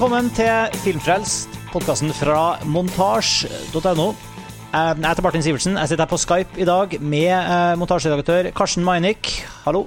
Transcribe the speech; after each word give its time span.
velkommen 0.00 0.30
til 0.32 0.78
Filmfrelst, 0.80 1.56
podkasten 1.74 2.08
fra 2.16 2.54
montasj.no. 2.64 4.06
Jeg 4.72 4.94
heter 4.96 5.24
Martin 5.26 5.42
Sivertsen. 5.44 5.74
Jeg 5.76 5.90
sitter 5.90 6.06
her 6.06 6.08
på 6.08 6.16
Skype 6.16 6.56
i 6.56 6.64
dag 6.64 6.94
med 7.04 7.28
eh, 7.28 7.74
montasjeredaktør 7.76 8.48
Karsten 8.56 8.80
Meinick. 8.80 9.28
Hallo. 9.66 9.82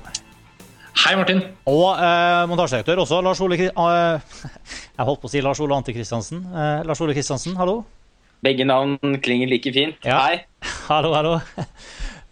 Hei, 1.01 1.15
Martin. 1.17 1.41
Og 1.65 1.97
eh, 1.97 2.43
montasjeredaktør 2.51 3.01
også, 3.01 3.23
Lars 3.25 3.41
Ole 3.41 3.57
Kristiansen. 3.57 3.89
eh, 3.89 4.85
Jeg 4.99 5.07
holdt 5.09 5.23
på 5.23 5.31
å 5.31 5.33
si 5.33 5.41
Lars 5.41 5.63
Ole 5.65 5.79
Antikristiansen. 5.81 6.45
Eh, 6.45 6.83
Lars 6.85 7.01
Ole 7.01 7.17
Kristiansen, 7.17 7.57
hallo. 7.57 7.79
Begge 8.45 8.69
navn 8.69 9.17
klinger 9.25 9.49
like 9.49 9.73
fint. 9.73 9.97
Ja. 10.05 10.19
Hei. 10.27 10.43
Hallo, 10.91 11.15
hallo. 11.17 11.39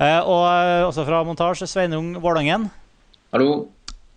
Eh, 0.02 0.18
og 0.22 0.46
eh, 0.50 0.84
også 0.86 1.04
fra 1.06 1.24
montasje, 1.26 1.66
Sveinung 1.70 2.14
Vårdangen. 2.22 2.70
Hallo. 3.34 3.52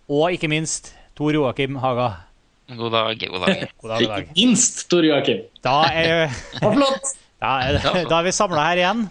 Og 0.09 0.37
ikke 0.37 0.49
minst 0.53 0.93
Tor 1.17 1.33
Joakim 1.33 1.81
Haga. 1.81 2.24
God 2.65 2.91
dag, 2.91 3.19
god 3.29 3.43
dag. 3.45 3.67
God 3.81 3.91
dag, 3.91 3.99
god 4.01 4.09
dag. 4.09 4.23
Ikke 4.25 4.39
minst 4.39 4.79
Tor 4.89 5.05
Joakim. 5.05 5.43
Da 5.65 5.75
er, 5.93 6.31
da 7.43 7.51
er, 7.61 7.79
da 8.09 8.17
er 8.17 8.25
vi 8.25 8.33
samla 8.33 8.63
her 8.71 8.81
igjen. 8.81 9.03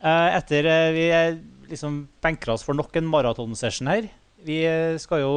Eh, 0.00 0.36
Etter 0.38 0.68
eh, 0.72 0.92
vi 0.96 1.06
liksom 1.68 2.06
benker 2.24 2.54
oss 2.54 2.64
for 2.64 2.78
nok 2.78 2.96
en 2.96 3.10
maratonsession 3.12 3.90
her. 3.92 4.08
Vi 4.46 4.62
eh, 4.64 4.96
skal 5.02 5.24
jo 5.26 5.34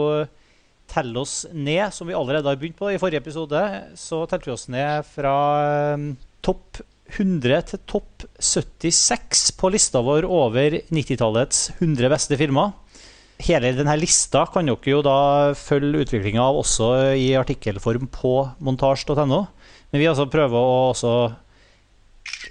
telle 0.90 1.22
oss 1.22 1.44
ned, 1.52 1.92
som 1.94 2.08
vi 2.08 2.16
allerede 2.18 2.48
har 2.48 2.58
begynt 2.58 2.80
på. 2.80 2.88
I 2.90 3.02
forrige 3.02 3.22
episode 3.22 3.66
så 4.00 4.24
telte 4.30 4.50
vi 4.50 4.56
oss 4.56 4.70
ned 4.72 5.04
fra 5.12 5.36
topp 6.46 6.80
100 7.10 7.62
til 7.74 7.82
topp 7.90 8.24
76 8.40 9.50
på 9.60 9.70
lista 9.74 10.02
vår 10.06 10.26
over 10.30 10.80
90-tallets 10.88 11.68
100 11.82 12.10
beste 12.14 12.38
filmer. 12.40 12.72
Hele 13.40 13.72
denne 13.72 13.96
lista 13.96 14.44
kan 14.52 14.68
dere 14.68 14.92
jo 14.92 15.04
da 15.06 15.20
følge 15.56 16.04
utviklinga 16.04 16.44
av 16.44 16.60
også 16.60 16.90
i 17.16 17.30
artikkelform 17.40 18.10
på 18.12 18.34
montasj.no. 18.66 19.46
Men 19.90 20.02
vi 20.02 20.10
altså 20.10 20.28
prøver 20.30 20.60
å 20.60 20.90
også 20.90 21.14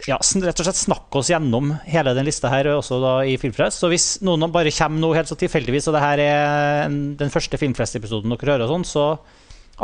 ja, 0.08 0.17
rett 0.17 0.61
og 0.62 0.67
slett 0.67 0.80
snakke 0.80 1.20
oss 1.20 1.30
gjennom 1.30 1.70
hele 1.89 2.14
den 2.17 2.27
lista 2.27 2.50
her, 2.53 2.70
også 2.72 2.98
da 3.03 3.12
i 3.28 3.36
Filmfrelst. 3.41 3.83
Så 3.83 3.91
hvis 3.92 4.08
noen 4.25 4.48
bare 4.55 4.72
kommer 4.75 5.03
noe 5.03 5.19
helt 5.19 5.30
så 5.30 5.36
tilfeldigvis, 5.39 5.91
og 5.91 5.97
det 5.97 6.05
her 6.05 6.25
er 6.25 6.98
den 7.20 7.33
første 7.33 7.61
Filmfrelst-episoden 7.61 8.33
dere 8.33 8.55
hører, 8.55 8.67
og 8.67 8.73
sånn, 8.73 8.89
så 8.89 9.06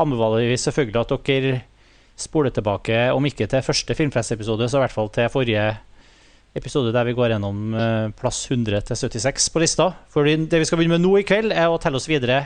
anbefaler 0.00 0.48
vi 0.48 0.61
selvfølgelig 0.61 1.02
at 1.05 1.16
dere 1.28 1.56
spoler 2.18 2.55
tilbake, 2.55 3.08
om 3.14 3.27
ikke 3.27 3.48
til 3.50 3.66
første 3.66 3.96
Filmfrelst-episode, 3.98 4.70
så 4.70 4.80
i 4.80 4.86
hvert 4.86 4.96
fall 4.96 5.12
til 5.14 5.33
forrige 5.33 5.68
episode 5.74 5.94
der 6.55 7.05
vi 7.05 7.14
går 7.19 7.34
gjennom 7.34 7.74
eh, 7.74 8.10
plass 8.14 8.44
100 8.50 8.84
til 8.86 8.97
76 8.97 9.48
på 9.50 9.62
lista. 9.62 9.88
For 10.08 10.24
det 10.24 10.61
vi 10.61 10.64
skal 10.64 10.78
begynne 10.78 10.98
med 10.98 11.02
nå 11.02 11.19
i 11.19 11.27
kveld, 11.27 11.50
er 11.52 11.66
å 11.66 11.80
telle 11.83 11.98
oss 11.98 12.06
videre 12.08 12.44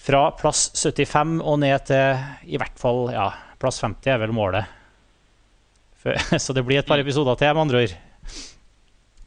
fra 0.00 0.30
plass 0.38 0.70
75 0.74 1.40
og 1.42 1.58
ned 1.60 1.84
til 1.88 2.48
i 2.48 2.56
hvert 2.56 2.78
fall 2.78 3.10
ja, 3.12 3.30
plass 3.60 3.82
50 3.82 4.12
er 4.14 4.20
vel 4.22 4.32
målet. 4.32 4.64
Så 6.42 6.54
det 6.56 6.64
blir 6.64 6.80
et 6.80 6.88
par 6.88 7.02
episoder 7.02 7.36
til, 7.36 7.52
med 7.52 7.66
andre 7.66 7.82
ord. 7.84 7.96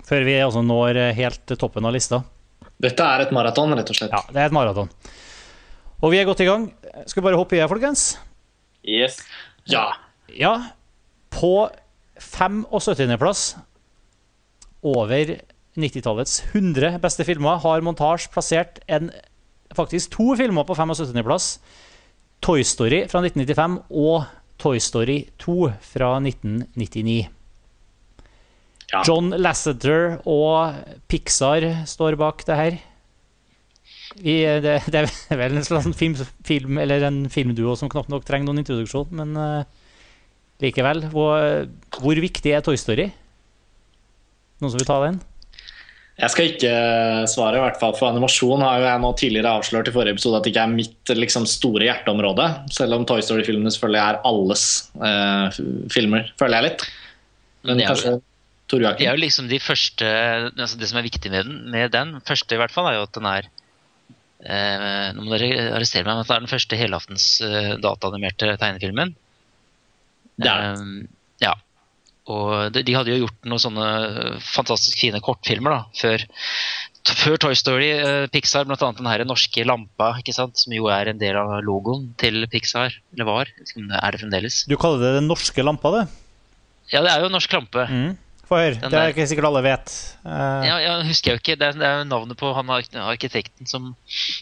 Før 0.10 0.26
vi 0.26 0.38
altså 0.42 0.64
når 0.66 0.98
eh, 0.98 1.16
helt 1.20 1.54
toppen 1.60 1.86
av 1.86 1.94
lista. 1.94 2.24
Dette 2.80 3.06
er 3.06 3.26
et 3.26 3.34
maraton, 3.36 3.76
rett 3.76 3.92
og 3.92 3.98
slett. 3.98 4.16
Ja, 4.16 4.24
det 4.32 4.40
er 4.40 4.50
et 4.50 4.56
maraton. 4.56 4.90
Og 6.00 6.14
vi 6.14 6.22
er 6.22 6.26
godt 6.26 6.42
i 6.42 6.48
gang. 6.48 6.70
Skal 7.06 7.22
vi 7.22 7.28
bare 7.28 7.38
hoppe 7.38 7.60
i 7.60 7.62
folkens? 7.68 8.14
Yes. 8.88 9.20
Ja. 9.70 9.92
Ja. 10.32 10.56
På 11.30 11.68
75.-plass 12.20 13.44
over 14.86 15.36
90-tallets 15.80 16.40
100 16.54 17.00
beste 17.04 17.26
filmer 17.28 17.60
har 17.64 17.84
Montasj 17.86 18.30
plassert 18.34 18.80
en, 18.88 19.12
faktisk 19.76 20.12
to 20.16 20.34
filmer 20.40 20.68
på 20.68 20.78
75.-plass. 20.78 21.58
Toy 22.44 22.64
Story 22.64 23.04
fra 23.12 23.22
1995 23.26 23.82
og 23.90 24.24
Toy 24.60 24.80
Story 24.84 25.22
2 25.40 25.58
fra 25.84 26.14
1999. 26.20 27.28
Ja. 28.90 29.04
John 29.06 29.30
Lasseter 29.38 30.18
og 30.28 30.80
Pixar 31.12 31.68
står 31.88 32.18
bak 32.20 32.46
det 32.48 32.58
her. 32.58 32.80
Vi, 34.18 34.40
det, 34.64 34.80
det 34.90 35.04
er 35.04 35.38
vel 35.38 35.60
en 35.60 35.68
slags 35.68 35.92
film, 36.00 36.16
film, 36.48 36.80
eller 36.82 37.06
en 37.08 37.22
filmduo 37.30 37.76
som 37.78 37.92
knapt 37.92 38.10
nok 38.10 38.26
trenger 38.26 38.50
noen 38.50 38.64
introduksjon, 38.64 39.12
men 39.20 39.38
eh, 39.38 39.79
likevel. 40.64 41.04
Hvor, 41.14 41.66
hvor 42.00 42.22
viktig 42.28 42.54
er 42.56 42.64
Toy 42.66 42.80
Story? 42.80 43.10
Noen 44.60 44.74
som 44.74 44.80
vil 44.80 44.90
ta 44.90 45.00
den? 45.06 45.20
Jeg 46.20 46.34
skal 46.34 46.50
ikke 46.50 46.72
svare, 47.32 47.56
i 47.56 47.62
hvert 47.64 47.78
fall 47.80 47.94
for 47.96 48.10
animasjon 48.10 48.64
har 48.66 48.82
jo 48.82 48.88
jeg 48.90 49.02
nå 49.06 49.12
tidligere 49.22 49.52
avslørt 49.56 49.88
i 49.88 49.94
forrige 49.96 50.18
episode 50.18 50.40
at 50.42 50.44
det 50.44 50.52
ikke 50.52 50.66
er 50.66 50.74
mitt 50.74 51.12
liksom, 51.16 51.46
store 51.48 51.86
hjerteområde. 51.88 52.48
Selv 52.76 52.98
om 52.98 53.06
Toy 53.08 53.24
Story-filmene 53.24 53.72
selvfølgelig 53.72 54.02
er 54.04 54.20
alles 54.28 54.64
eh, 55.00 55.62
filmer, 55.94 56.28
føler 56.42 56.60
jeg 56.60 56.68
litt. 56.68 56.84
Men 57.70 57.80
er 57.80 57.94
kanskje 57.94 58.18
Tor 58.70 58.84
Det 58.84 59.08
er 59.08 59.16
jo 59.18 59.24
liksom 59.24 59.48
de 59.50 59.58
første 59.60 60.06
altså 60.06 60.78
Det 60.78 60.88
som 60.88 61.00
er 61.00 61.08
viktig 61.08 61.32
med 61.34 61.48
den, 61.48 61.56
med 61.74 61.90
den 61.96 62.12
første 62.28 62.54
i 62.54 62.60
hvert 62.62 62.74
fall, 62.74 62.86
er 62.86 63.00
jo 63.00 63.08
at 63.08 63.16
den 63.16 63.30
er 63.30 63.48
eh, 64.44 65.08
Nå 65.16 65.24
må 65.24 65.34
dere 65.34 65.72
arrestere 65.72 66.06
meg, 66.06 66.14
men 66.14 66.22
at 66.22 66.30
det 66.30 66.36
er 66.36 66.46
den 66.46 66.52
første 66.52 66.80
helaftens 66.80 67.26
eh, 67.46 67.74
dataanimerte 67.82 68.54
tegnefilmen. 68.62 69.16
Det 70.40 70.52
er 70.52 70.70
Eh, 70.80 71.10
ja. 71.44 71.56
Og 72.30 72.70
de, 72.76 72.84
de 72.86 72.94
hadde 72.94 73.14
jo 73.14 73.26
gjort 73.26 73.50
noen 73.50 73.62
sånne 73.64 73.90
fantastisk 74.46 75.02
fine 75.02 75.22
kortfilmer 75.24 75.74
da, 75.74 75.80
før, 75.98 76.26
før 77.24 77.40
Toy 77.42 77.58
Story. 77.58 77.90
Uh, 77.98 78.26
Pixar, 78.30 78.70
annet 78.70 79.02
den 79.02 79.10
her 79.10 79.26
norske 79.26 79.66
lampa, 79.66 80.12
ikke 80.22 80.36
sant? 80.38 80.60
som 80.62 80.76
jo 80.76 80.92
er 80.94 81.10
en 81.10 81.22
del 81.22 81.40
av 81.40 81.58
logoen 81.66 82.12
til 82.22 82.46
Pixar. 82.52 82.94
Eller 83.16 83.30
var. 83.30 83.54
Det 83.58 83.86
Er 83.90 84.14
det 84.14 84.22
fremdeles? 84.22 84.64
Du 84.70 84.78
kaller 84.78 85.02
det 85.02 85.14
Den 85.18 85.32
norske 85.32 85.66
lampa, 85.66 85.94
du? 85.96 86.18
Ja, 86.94 87.02
det 87.06 87.14
er 87.14 87.24
jo 87.24 87.30
en 87.30 87.38
norsk 87.38 87.54
lampe. 87.54 87.86
Mm. 87.90 88.18
Få 88.50 88.58
høre. 88.58 88.78
Det 88.82 88.98
er 88.98 89.12
ikke 89.12 89.28
sikkert 89.30 89.46
alle 89.52 89.62
vet. 89.62 89.92
Uh... 90.26 90.66
Ja, 90.66 90.78
ja, 90.82 90.94
husker 91.06 91.32
jeg 91.32 91.38
jo 91.38 91.42
ikke. 91.44 91.58
Det 91.62 91.68
er, 91.68 91.76
det 91.78 91.86
er 91.86 92.00
jo 92.00 92.08
navnet 92.10 92.40
på 92.40 92.50
han 92.58 92.72
arkitekten 92.74 93.70
som 93.70 93.92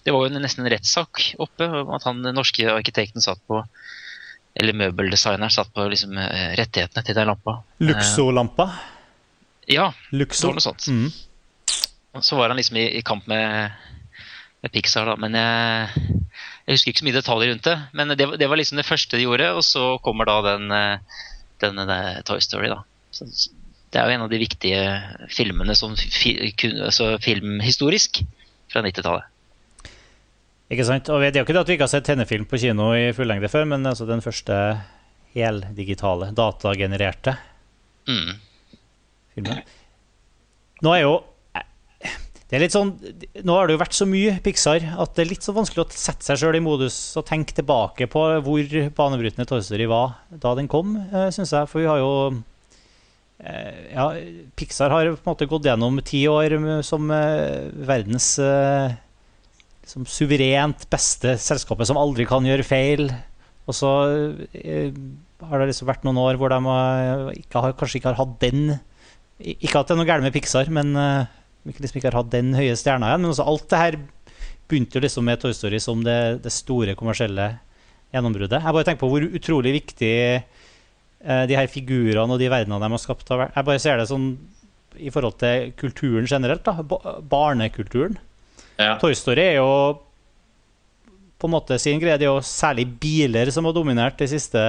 Det 0.06 0.14
var 0.16 0.28
jo 0.28 0.40
nesten 0.40 0.64
en 0.64 0.72
rettssak 0.72 1.24
oppe 1.44 1.68
om 1.68 1.92
at 1.96 2.08
han 2.08 2.24
den 2.24 2.38
norske 2.40 2.68
arkitekten 2.72 3.24
satt 3.24 3.42
på 3.52 3.66
Eller 4.58 4.78
møbeldesigneren 4.78 5.54
satt 5.54 5.70
på 5.76 5.86
liksom 5.92 6.18
eh, 6.22 6.54
rettighetene 6.58 7.06
til 7.06 7.18
den 7.18 7.30
lampa. 7.30 7.60
Luxo-lampa. 7.84 8.70
Ja, 9.68 9.92
det 10.10 10.28
var 10.32 10.56
noe 10.56 10.64
sånt. 10.64 10.88
Mm. 10.88 11.12
Så 12.24 12.40
var 12.40 12.50
han 12.50 12.58
liksom 12.58 12.80
i, 12.80 12.88
i 12.98 13.04
kamp 13.06 13.28
med, 13.30 13.76
med 14.64 14.74
Pixar, 14.74 15.06
da. 15.10 15.18
Men 15.20 15.36
jeg, 15.38 16.08
jeg 16.66 16.80
husker 16.80 16.94
ikke 16.94 17.04
så 17.04 17.08
mye 17.10 17.18
detaljer 17.20 17.52
rundt 17.52 17.68
det. 17.68 17.76
Men 18.00 18.16
det, 18.16 18.30
det 18.40 18.50
var 18.50 18.60
liksom 18.60 18.80
det 18.80 18.88
første 18.88 19.20
de 19.20 19.28
gjorde, 19.28 19.52
og 19.60 19.64
så 19.68 19.92
kommer 20.06 20.30
da 20.30 20.40
den, 20.54 20.72
den, 21.62 21.84
den 21.84 21.94
eh, 21.94 22.22
Toy 22.26 22.42
Story, 22.42 22.72
da. 22.74 22.82
Så, 23.14 23.28
det 23.94 24.02
er 24.02 24.10
jo 24.10 24.18
en 24.18 24.26
av 24.26 24.32
de 24.32 24.40
viktige 24.42 24.82
filmene 25.32 25.76
som 25.78 25.94
fi, 25.96 26.34
kun, 26.60 26.82
altså 26.90 27.14
filmhistorisk 27.24 28.20
fra 28.72 28.84
90-tallet. 28.84 29.30
Ikke 30.72 30.84
sant? 30.88 31.08
Og 31.14 31.22
Det 31.24 31.36
er 31.36 31.40
jo 31.42 31.46
ikke 31.48 31.56
det 31.56 31.62
at 31.64 31.70
vi 31.72 31.76
ikke 31.78 31.86
har 31.88 31.94
sett 31.94 32.08
tegnefilm 32.10 32.46
på 32.50 32.60
kino 32.60 32.90
i 32.98 33.12
fullengde 33.16 33.48
før, 33.52 33.64
men 33.72 33.86
altså 33.88 34.08
den 34.10 34.20
første 34.26 34.58
heldigitale, 35.38 36.32
datagenererte 36.36 37.38
Mm. 38.08 38.36
filmen. 39.36 39.64
Nå 40.84 40.94
er 40.96 41.02
jo 41.04 41.16
det 42.48 42.56
er 42.56 42.62
litt 42.64 42.72
sånn, 42.72 42.94
Nå 43.44 43.56
har 43.58 43.68
det 43.68 43.74
jo 43.76 43.82
vært 43.82 43.96
så 43.98 44.06
mye 44.08 44.38
Pixar 44.42 44.80
at 45.04 45.16
det 45.18 45.26
er 45.26 45.30
litt 45.34 45.44
så 45.44 45.52
vanskelig 45.52 45.84
å 45.84 45.92
sette 45.92 46.24
seg 46.24 46.38
sjøl 46.40 46.56
i 46.56 46.62
modus 46.64 46.96
og 47.20 47.26
tenke 47.28 47.52
tilbake 47.58 48.08
på 48.08 48.22
hvor 48.46 48.78
banebrytende 48.96 49.46
Toy 49.50 49.60
Story 49.60 49.86
var 49.92 50.14
da 50.32 50.54
den 50.56 50.70
kom, 50.72 50.94
syns 51.36 51.52
jeg. 51.52 51.68
For 51.68 51.82
vi 51.84 51.90
har 51.92 52.00
jo 52.00 52.14
eh, 53.44 53.92
Ja, 53.92 54.08
Pixar 54.56 54.90
har 54.96 55.12
på 55.12 55.20
en 55.20 55.34
måte 55.34 55.50
gått 55.52 55.68
gjennom 55.68 56.00
ti 56.08 56.24
år 56.32 56.56
som 56.88 57.12
eh, 57.12 57.68
verdens 57.84 58.30
eh, 58.40 58.96
som 59.88 60.06
suverent 60.10 60.84
beste 60.92 61.38
selskapet 61.40 61.88
som 61.90 62.00
aldri 62.00 62.28
kan 62.28 62.46
gjøre 62.46 62.66
feil. 62.68 63.08
Og 63.68 63.76
så 63.76 63.92
eh, 64.56 64.92
har 65.44 65.62
det 65.62 65.70
liksom 65.70 65.88
vært 65.90 66.06
noen 66.08 66.20
år 66.22 66.40
hvor 66.40 66.52
de 66.52 66.60
ikke 67.40 67.64
har, 67.64 67.76
kanskje 67.80 68.02
ikke 68.02 68.12
har 68.14 68.22
hatt 68.22 68.38
den 68.42 68.78
Ikke 69.38 69.80
at 69.80 69.90
det 69.90 69.96
er 69.96 70.00
noe 70.00 70.10
galt 70.10 70.26
med 70.26 70.34
Pixar, 70.36 70.70
men 70.74 70.96
eh, 70.98 71.30
liksom 71.70 72.00
ikke 72.00 72.10
har 72.10 72.22
hatt 72.22 72.34
den 72.34 72.56
høye 72.58 72.76
stjerna 72.80 73.12
igjen. 73.12 73.26
Men 73.26 73.34
også 73.34 73.48
alt 73.48 73.68
det 73.72 73.82
her 73.84 74.00
begynte 74.68 75.00
jo 75.00 75.04
liksom 75.06 75.28
med 75.28 75.40
Toy 75.40 75.56
Story 75.56 75.80
som 75.84 76.04
det, 76.04 76.44
det 76.44 76.52
store 76.52 76.96
kommersielle 77.00 77.52
gjennombruddet. 78.16 78.60
Jeg 78.64 78.76
bare 78.76 78.88
tenker 78.88 79.04
på 79.04 79.12
hvor 79.12 79.24
utrolig 79.40 79.76
viktig 79.78 80.14
eh, 80.36 81.44
de 81.48 81.58
her 81.60 81.72
figurene 81.72 82.34
og 82.34 82.42
de 82.42 82.52
verdenene 82.52 82.84
de 82.84 82.96
har 82.98 83.04
skapt 83.04 83.30
har 83.32 83.46
vært. 83.46 83.56
Jeg 83.56 83.70
bare 83.70 83.84
ser 83.84 84.02
det 84.02 84.10
sånn 84.12 84.32
i 84.98 85.12
forhold 85.14 85.38
til 85.40 85.72
kulturen 85.78 86.28
generelt. 86.28 86.66
da, 86.66 86.82
ba 86.82 87.20
Barnekulturen. 87.22 88.18
Ja. 88.78 88.98
Toy 89.02 89.16
Story 89.18 89.44
er 89.44 89.58
jo 89.60 89.72
på 91.38 91.50
en 91.50 91.54
måte 91.54 91.78
sin 91.82 92.00
greie. 92.02 92.18
Det 92.18 92.26
er 92.26 92.32
jo 92.32 92.46
særlig 92.46 92.88
biler 93.02 93.52
som 93.54 93.68
har 93.68 93.76
dominert 93.76 94.18
det 94.20 94.30
siste 94.32 94.62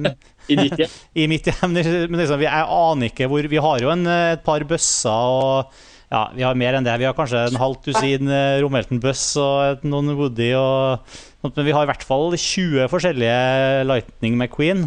I 0.52 0.58
ditt 0.58 0.80
hjem. 0.82 0.96
i 1.22 1.26
mitt 1.30 1.50
hjem. 1.50 1.74
Men 1.74 2.20
liksom, 2.20 2.42
jeg 2.46 2.70
aner 2.78 3.10
ikke 3.10 3.28
hvor 3.30 3.50
Vi 3.50 3.62
har 3.62 3.84
jo 3.84 3.92
en, 3.94 4.06
et 4.06 4.42
par 4.46 4.64
bøsser 4.66 5.10
og 5.12 5.76
ja, 6.06 6.28
vi 6.36 6.44
har 6.46 6.54
mer 6.54 6.76
enn 6.78 6.86
det. 6.86 6.94
Vi 7.02 7.06
har 7.08 7.16
kanskje 7.18 7.48
en 7.48 7.58
halvt 7.58 7.88
dusin 7.88 8.30
romhelten 8.62 9.00
bøss 9.02 9.24
og 9.42 9.82
noen 9.82 10.12
Woody 10.14 10.52
og 10.54 11.02
sånt, 11.42 11.56
Men 11.56 11.66
vi 11.66 11.74
har 11.74 11.82
i 11.82 11.90
hvert 11.90 12.06
fall 12.06 12.30
20 12.30 12.86
forskjellige 12.92 13.86
Lightning 13.90 14.36
McQueen. 14.38 14.84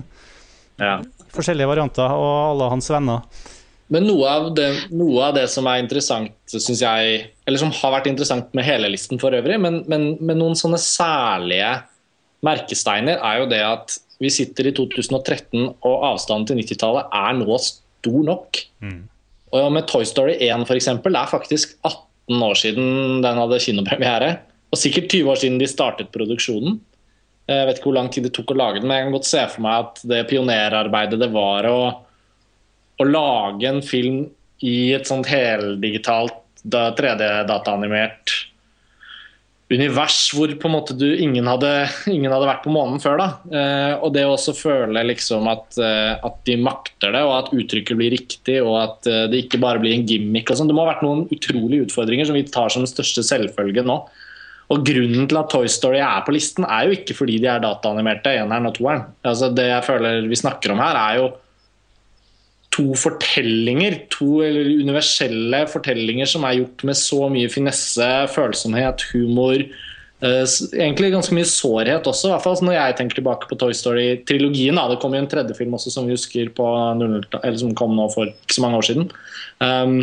Ja. 0.80 1.02
Forskjellige 1.36 1.68
varianter, 1.68 2.16
og 2.16 2.54
alle 2.54 2.70
hans 2.72 2.88
venner. 2.90 3.28
Men 3.90 4.06
noe 4.06 4.30
av, 4.30 4.50
det, 4.54 4.68
noe 4.94 5.30
av 5.30 5.38
det 5.40 5.48
som 5.50 5.66
er 5.70 5.82
interessant, 5.82 6.36
syns 6.52 6.84
jeg 6.84 7.22
Eller 7.50 7.58
som 7.62 7.72
har 7.74 7.96
vært 7.96 8.10
interessant 8.12 8.52
med 8.54 8.68
hele 8.68 8.92
listen 8.94 9.18
for 9.22 9.34
øvrig, 9.34 9.58
men, 9.62 9.82
men, 9.90 10.12
men 10.22 10.38
noen 10.38 10.58
sånne 10.58 10.78
særlige 10.82 11.72
merkesteiner 12.46 13.18
er 13.26 13.42
jo 13.42 13.48
det 13.50 13.64
at 13.66 13.96
vi 14.20 14.30
sitter 14.32 14.68
i 14.70 14.74
2013, 14.76 15.64
og 15.88 16.04
avstanden 16.12 16.48
til 16.50 16.60
90-tallet 16.60 17.16
er 17.16 17.38
nå 17.40 17.58
stor 17.64 18.20
nok. 18.28 18.60
Og 19.56 19.72
med 19.74 19.88
Toy 19.90 20.06
Story 20.08 20.36
1 20.38 20.68
for 20.68 20.78
eksempel, 20.78 21.16
det 21.16 21.24
er 21.24 21.32
faktisk 21.32 21.74
18 21.88 22.44
år 22.46 22.60
siden 22.60 23.24
den 23.24 23.42
hadde 23.42 23.62
kinopremiere. 23.64 24.30
Og 24.70 24.78
sikkert 24.78 25.10
20 25.10 25.32
år 25.32 25.40
siden 25.42 25.58
de 25.62 25.70
startet 25.72 26.12
produksjonen. 26.14 26.78
Jeg 27.50 27.66
vet 27.66 27.80
ikke 27.80 27.90
hvor 27.90 27.98
lang 27.98 28.12
tid 28.14 28.28
det 28.28 28.34
tok 28.36 28.52
å 28.54 28.60
lage 28.60 28.84
den, 28.84 28.92
men 28.92 29.00
jeg 29.00 29.08
kan 29.08 29.16
godt 29.16 29.30
se 29.32 29.46
for 29.50 29.66
meg 29.66 29.88
at 29.88 30.04
det 30.12 30.20
pionerarbeidet 30.30 31.18
det 31.18 31.32
var 31.34 31.66
å, 31.66 31.80
å 33.00 33.08
lage 33.08 33.70
en 33.70 33.82
film 33.86 34.26
i 34.66 34.92
et 34.96 35.08
sånt 35.08 35.30
heldigitalt 35.32 36.36
3D-dataanimert 36.68 38.36
univers 39.70 40.18
hvor 40.34 40.50
på 40.58 40.68
en 40.68 40.74
måte 40.74 40.96
du, 40.98 41.08
ingen, 41.22 41.46
hadde, 41.48 41.70
ingen 42.10 42.32
hadde 42.34 42.48
vært 42.50 42.64
på 42.66 42.74
månen 42.74 43.02
før. 43.02 43.20
da. 43.22 43.28
Eh, 43.54 43.94
og 44.02 44.14
det 44.16 44.26
å 44.26 44.34
også 44.34 44.56
føle 44.58 45.04
liksom 45.06 45.50
at, 45.52 45.78
eh, 45.78 46.16
at 46.26 46.40
de 46.50 46.58
makter 46.62 47.14
det, 47.14 47.22
og 47.26 47.36
at 47.36 47.52
uttrykket 47.54 48.00
blir 48.00 48.16
riktig, 48.16 48.58
og 48.64 48.80
at 48.82 49.10
eh, 49.10 49.28
det 49.32 49.44
ikke 49.46 49.62
bare 49.62 49.82
blir 49.82 49.96
en 49.96 50.08
gimmick. 50.10 50.50
og 50.50 50.58
sånn. 50.58 50.72
Det 50.72 50.78
må 50.78 50.88
ha 50.88 50.94
vært 50.94 51.06
noen 51.06 51.28
utrolige 51.30 51.90
utfordringer 51.90 52.30
som 52.30 52.40
vi 52.40 52.48
tar 52.50 52.74
som 52.74 52.86
den 52.86 52.92
største 52.92 53.26
selvfølge 53.28 53.86
nå. 53.86 54.00
Og 54.70 54.84
Grunnen 54.86 55.30
til 55.30 55.38
at 55.40 55.50
Toy 55.50 55.70
Story 55.72 56.02
er 56.06 56.26
på 56.26 56.34
listen, 56.34 56.66
er 56.66 56.90
jo 56.90 56.98
ikke 56.98 57.16
fordi 57.18 57.40
de 57.42 57.50
er 57.50 57.62
dataanimerte, 57.64 58.36
eneren 58.42 58.70
og 58.70 58.76
toeren. 58.78 59.06
Altså, 59.26 59.50
det 59.54 59.66
jeg 59.70 59.86
føler 59.86 60.28
vi 60.30 60.38
snakker 60.38 60.74
om 60.74 60.82
her, 60.82 60.98
er 60.98 61.22
jo 61.22 61.30
to 62.80 62.96
fortellinger, 62.96 63.98
to 64.14 64.40
universelle 64.46 65.66
fortellinger 65.70 66.30
som 66.30 66.46
er 66.48 66.62
gjort 66.62 66.86
med 66.88 66.98
så 66.98 67.28
mye 67.32 67.52
finesse, 67.52 68.08
følsomhet, 68.34 69.04
humor. 69.12 69.66
Uh, 70.20 70.44
egentlig 70.76 71.14
ganske 71.14 71.36
mye 71.36 71.48
sårhet 71.48 72.08
også, 72.10 72.28
i 72.28 72.34
hvert 72.34 72.44
fall 72.44 72.58
når 72.68 72.76
jeg 72.76 72.96
tenker 72.98 73.20
tilbake 73.20 73.48
på 73.48 73.58
Toy 73.60 73.76
Story-trilogien. 73.76 74.80
Det 74.92 75.00
kom 75.04 75.16
jo 75.16 75.22
en 75.24 75.30
tredje 75.32 75.56
film 75.58 75.76
også 75.78 75.94
som 75.94 76.08
vi 76.08 76.16
husker 76.16 76.52
på 76.56 76.70
00, 77.00 77.28
eller 77.40 77.60
som 77.60 77.76
kom 77.78 77.96
nå 77.98 78.10
for 78.16 78.32
ikke 78.32 78.58
så 78.58 78.66
mange 78.66 78.80
år 78.80 78.90
siden. 78.90 79.12
Um, 79.64 80.00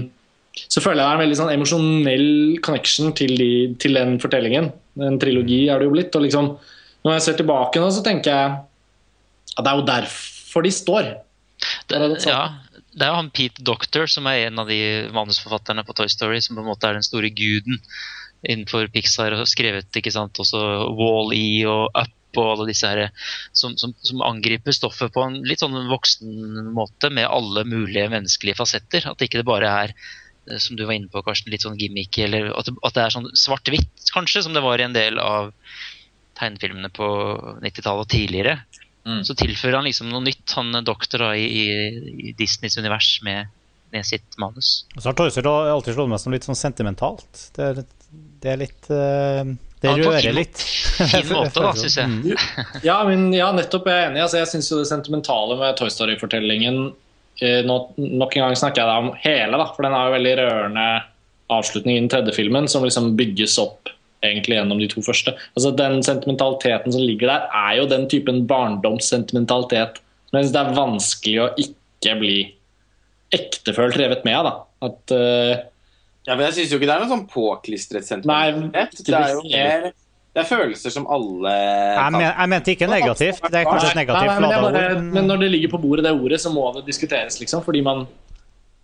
så 0.56 0.80
føler 0.80 1.02
jeg 1.02 1.04
det 1.04 1.10
er 1.10 1.18
en 1.18 1.24
veldig 1.24 1.38
sånn 1.40 1.52
emosjonell 1.52 2.30
connection 2.64 3.12
til, 3.16 3.34
de, 3.36 3.50
til 3.80 3.96
den 3.96 4.16
fortellingen. 4.22 4.70
En 5.04 5.20
trilogi 5.20 5.66
er 5.68 5.80
det 5.80 5.88
jo 5.88 5.92
blitt. 5.92 6.16
og 6.16 6.24
liksom, 6.24 6.54
Når 7.04 7.18
jeg 7.18 7.24
ser 7.26 7.36
tilbake 7.40 7.82
nå, 7.82 7.90
så 7.92 8.04
tenker 8.04 8.32
jeg 8.32 8.56
at 9.56 9.64
det 9.64 9.72
er 9.72 9.80
jo 9.80 9.88
derfor 9.88 10.64
de 10.64 10.72
står. 10.72 11.12
Det, 11.88 12.00
ja, 12.24 12.40
det 12.96 13.04
er 13.04 13.12
jo 13.12 13.20
han 13.20 13.32
Pete 13.34 13.64
Doctor 13.64 14.08
som 14.08 14.26
er 14.30 14.46
en 14.46 14.62
av 14.62 14.70
de 14.70 14.80
manusforfatterne 15.14 15.84
på 15.84 15.96
Toy 15.96 16.08
Story, 16.08 16.40
som 16.40 16.56
på 16.56 16.64
en 16.64 16.70
måte 16.70 16.88
er 16.88 16.96
den 16.96 17.04
store 17.04 17.28
guden 17.36 17.80
innenfor 18.46 18.88
Pixar 18.92 19.34
og 19.36 19.48
skrevet 19.50 19.98
ikke 20.00 20.12
sant, 20.14 20.38
også 20.40 20.60
Wall-E 20.96 21.66
og 21.68 21.90
Up 21.92 22.12
og 22.36 22.50
alle 22.52 22.66
disse 22.68 22.88
her 22.88 23.08
som, 23.56 23.76
som, 23.80 23.94
som 24.04 24.22
angriper 24.24 24.74
stoffet 24.76 25.12
på 25.12 25.24
en 25.24 25.38
litt 25.48 25.62
sånn 25.62 25.76
voksen 25.88 26.70
måte 26.76 27.10
med 27.12 27.28
alle 27.28 27.64
mulige 27.68 28.10
menneskelige 28.12 28.58
fasetter. 28.58 29.08
At 29.08 29.24
ikke 29.24 29.40
det 29.40 29.48
bare 29.48 29.70
er 29.84 29.94
eh, 29.94 30.60
som 30.60 30.76
du 30.76 30.84
var 30.84 30.96
inne 30.98 31.08
på, 31.12 31.24
Karsten, 31.24 31.52
litt 31.52 31.64
sånn 31.64 31.78
gimmick, 31.80 32.18
eller 32.20 32.50
at 32.52 32.68
det, 32.68 32.76
at 32.84 32.96
det 32.96 33.04
er 33.04 33.16
sånn 33.16 33.30
svart-hvitt, 33.32 34.10
kanskje, 34.12 34.44
som 34.44 34.56
det 34.56 34.64
var 34.64 34.80
i 34.80 34.88
en 34.88 34.96
del 34.96 35.20
av 35.22 35.54
tegnefilmene 36.36 36.92
på 36.92 37.08
90-tallet 37.64 38.04
og 38.04 38.12
tidligere. 38.12 38.58
Mm. 39.06 39.22
Så 39.24 39.36
tilfører 39.38 39.78
han 39.78 39.86
liksom 39.86 40.10
noe 40.10 40.24
nytt, 40.24 40.50
han 40.58 40.74
doktor 40.84 41.28
da, 41.28 41.30
i, 41.38 41.46
i, 42.26 42.32
Disneys 42.38 42.74
univers 42.80 43.20
med, 43.26 43.52
med 43.94 44.06
sitt 44.06 44.34
manus. 44.42 44.80
Og 44.96 45.02
så 45.04 45.12
har 45.12 45.18
Toy 45.18 45.30
Story 45.30 45.70
alltid 45.70 45.94
slått 45.94 46.10
meg 46.10 46.22
som 46.22 46.34
litt 46.34 46.48
sånn 46.48 46.58
sentimentalt. 46.58 47.46
Det 47.56 47.70
er, 47.70 47.80
det 48.42 48.52
er 48.54 48.60
litt 48.64 48.90
uh... 48.90 49.46
Det 49.76 49.90
Ja, 49.92 49.96
rører 50.00 50.24
fin- 50.24 50.34
litt. 50.38 50.62
Fin 50.96 51.26
måte, 51.36 51.60
da, 51.60 51.72
syns 51.76 51.98
jeg. 52.00 52.08
Mm. 52.08 52.78
Ja, 52.82 52.96
men 53.04 53.26
ja, 53.36 53.50
nettopp. 53.54 53.86
Jeg 53.92 54.06
er 54.06 54.08
enig. 54.10 54.22
Altså, 54.24 54.38
jeg 54.40 54.48
syns 54.54 54.70
det 54.72 54.86
sentimentale 54.88 55.58
med 55.60 55.76
Toy 55.76 55.92
Story-fortellingen 55.92 56.78
eh, 57.44 57.60
nå, 57.68 57.76
Nok 58.00 58.38
en 58.38 58.46
gang 58.46 58.56
snakker 58.56 58.82
jeg 58.82 58.88
da 58.88 58.96
om 59.04 59.10
hele, 59.20 59.60
da, 59.60 59.68
for 59.76 59.84
den 59.86 59.94
har 59.94 60.08
jo 60.08 60.16
veldig 60.16 60.32
rørende 60.40 60.86
avslutning 61.52 61.98
i 61.98 62.00
den 62.00 62.10
tredje 62.10 62.34
filmen, 62.34 62.66
som 62.72 62.82
liksom 62.88 63.12
bygges 63.20 63.58
opp 63.62 63.92
egentlig 64.28 64.58
gjennom 64.58 64.80
de 64.82 64.88
to 64.92 65.02
første. 65.04 65.34
Altså 65.56 65.72
Den 65.78 66.02
sentimentaliteten 66.06 66.94
som 66.94 67.04
ligger 67.04 67.32
der, 67.32 67.46
er 67.54 67.78
jo 67.80 67.88
den 67.90 68.08
typen 68.12 68.44
barndomssentimentalitet 68.50 70.02
som 70.26 70.38
jeg 70.38 70.46
syns 70.46 70.54
det 70.56 70.62
er 70.62 70.76
vanskelig 70.76 71.36
å 71.42 71.48
ikke 71.62 72.16
bli 72.20 72.36
ektefølt 73.36 73.98
revet 74.00 74.26
med 74.26 74.40
av. 74.40 74.48
da. 74.48 74.54
At 74.88 75.14
uh... 75.14 75.52
Ja, 76.26 76.34
men 76.34 76.48
jeg 76.48 76.56
syns 76.58 76.74
jo 76.74 76.80
ikke 76.80 76.88
det 76.88 76.96
er 76.96 77.04
noe 77.04 77.12
sånn 77.12 77.28
påklistret 77.30 78.08
sentimentalitet. 78.08 79.06
Nei, 79.06 79.06
det 79.06 79.20
er 79.20 79.32
jo 79.36 79.44
mer 79.46 79.88
Det 80.34 80.42
er 80.42 80.48
følelser 80.48 80.92
som 80.92 81.06
alle 81.14 81.52
Jeg, 81.54 82.12
men, 82.12 82.24
jeg 82.26 82.50
mente 82.52 82.72
ikke 82.74 82.90
negativt. 82.90 83.46
Det 83.46 83.60
er 83.60 83.68
kanskje 83.70 83.92
et 83.92 84.00
negativt 84.02 84.32
Nei, 84.32 84.38
nei, 84.42 84.50
men, 84.50 84.66
bare, 84.66 85.02
men 85.14 85.30
når 85.30 85.44
det 85.44 85.50
ligger 85.54 85.74
på 85.76 85.82
bordet, 85.86 86.04
det 86.04 86.14
ordet, 86.18 86.42
så 86.42 86.52
må 86.52 86.66
det 86.76 86.82
diskuteres, 86.88 87.38
liksom. 87.40 87.62
Fordi 87.64 87.84
man, 87.86 88.04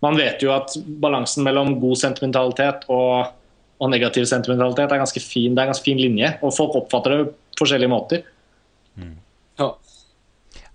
man 0.05 0.17
vet 0.17 0.41
jo 0.43 0.53
at 0.55 0.73
balansen 1.03 1.45
mellom 1.45 1.75
god 1.83 1.99
sentimentalitet 2.05 2.87
og, 2.87 3.33
og 3.81 3.89
negativ 3.91 4.27
sentimentalitet 4.29 4.91
er 4.91 5.01
ganske 5.01 5.23
fin. 5.23 5.53
Det 5.53 5.61
er 5.61 5.67
en 5.67 5.73
ganske 5.73 5.85
fin 5.85 6.01
linje, 6.01 6.35
og 6.43 6.53
folk 6.55 6.75
oppfatter 6.83 7.15
det 7.15 7.23
på 7.31 7.63
forskjellige 7.63 7.91
måter. 7.91 8.27
Ja. 8.97 9.69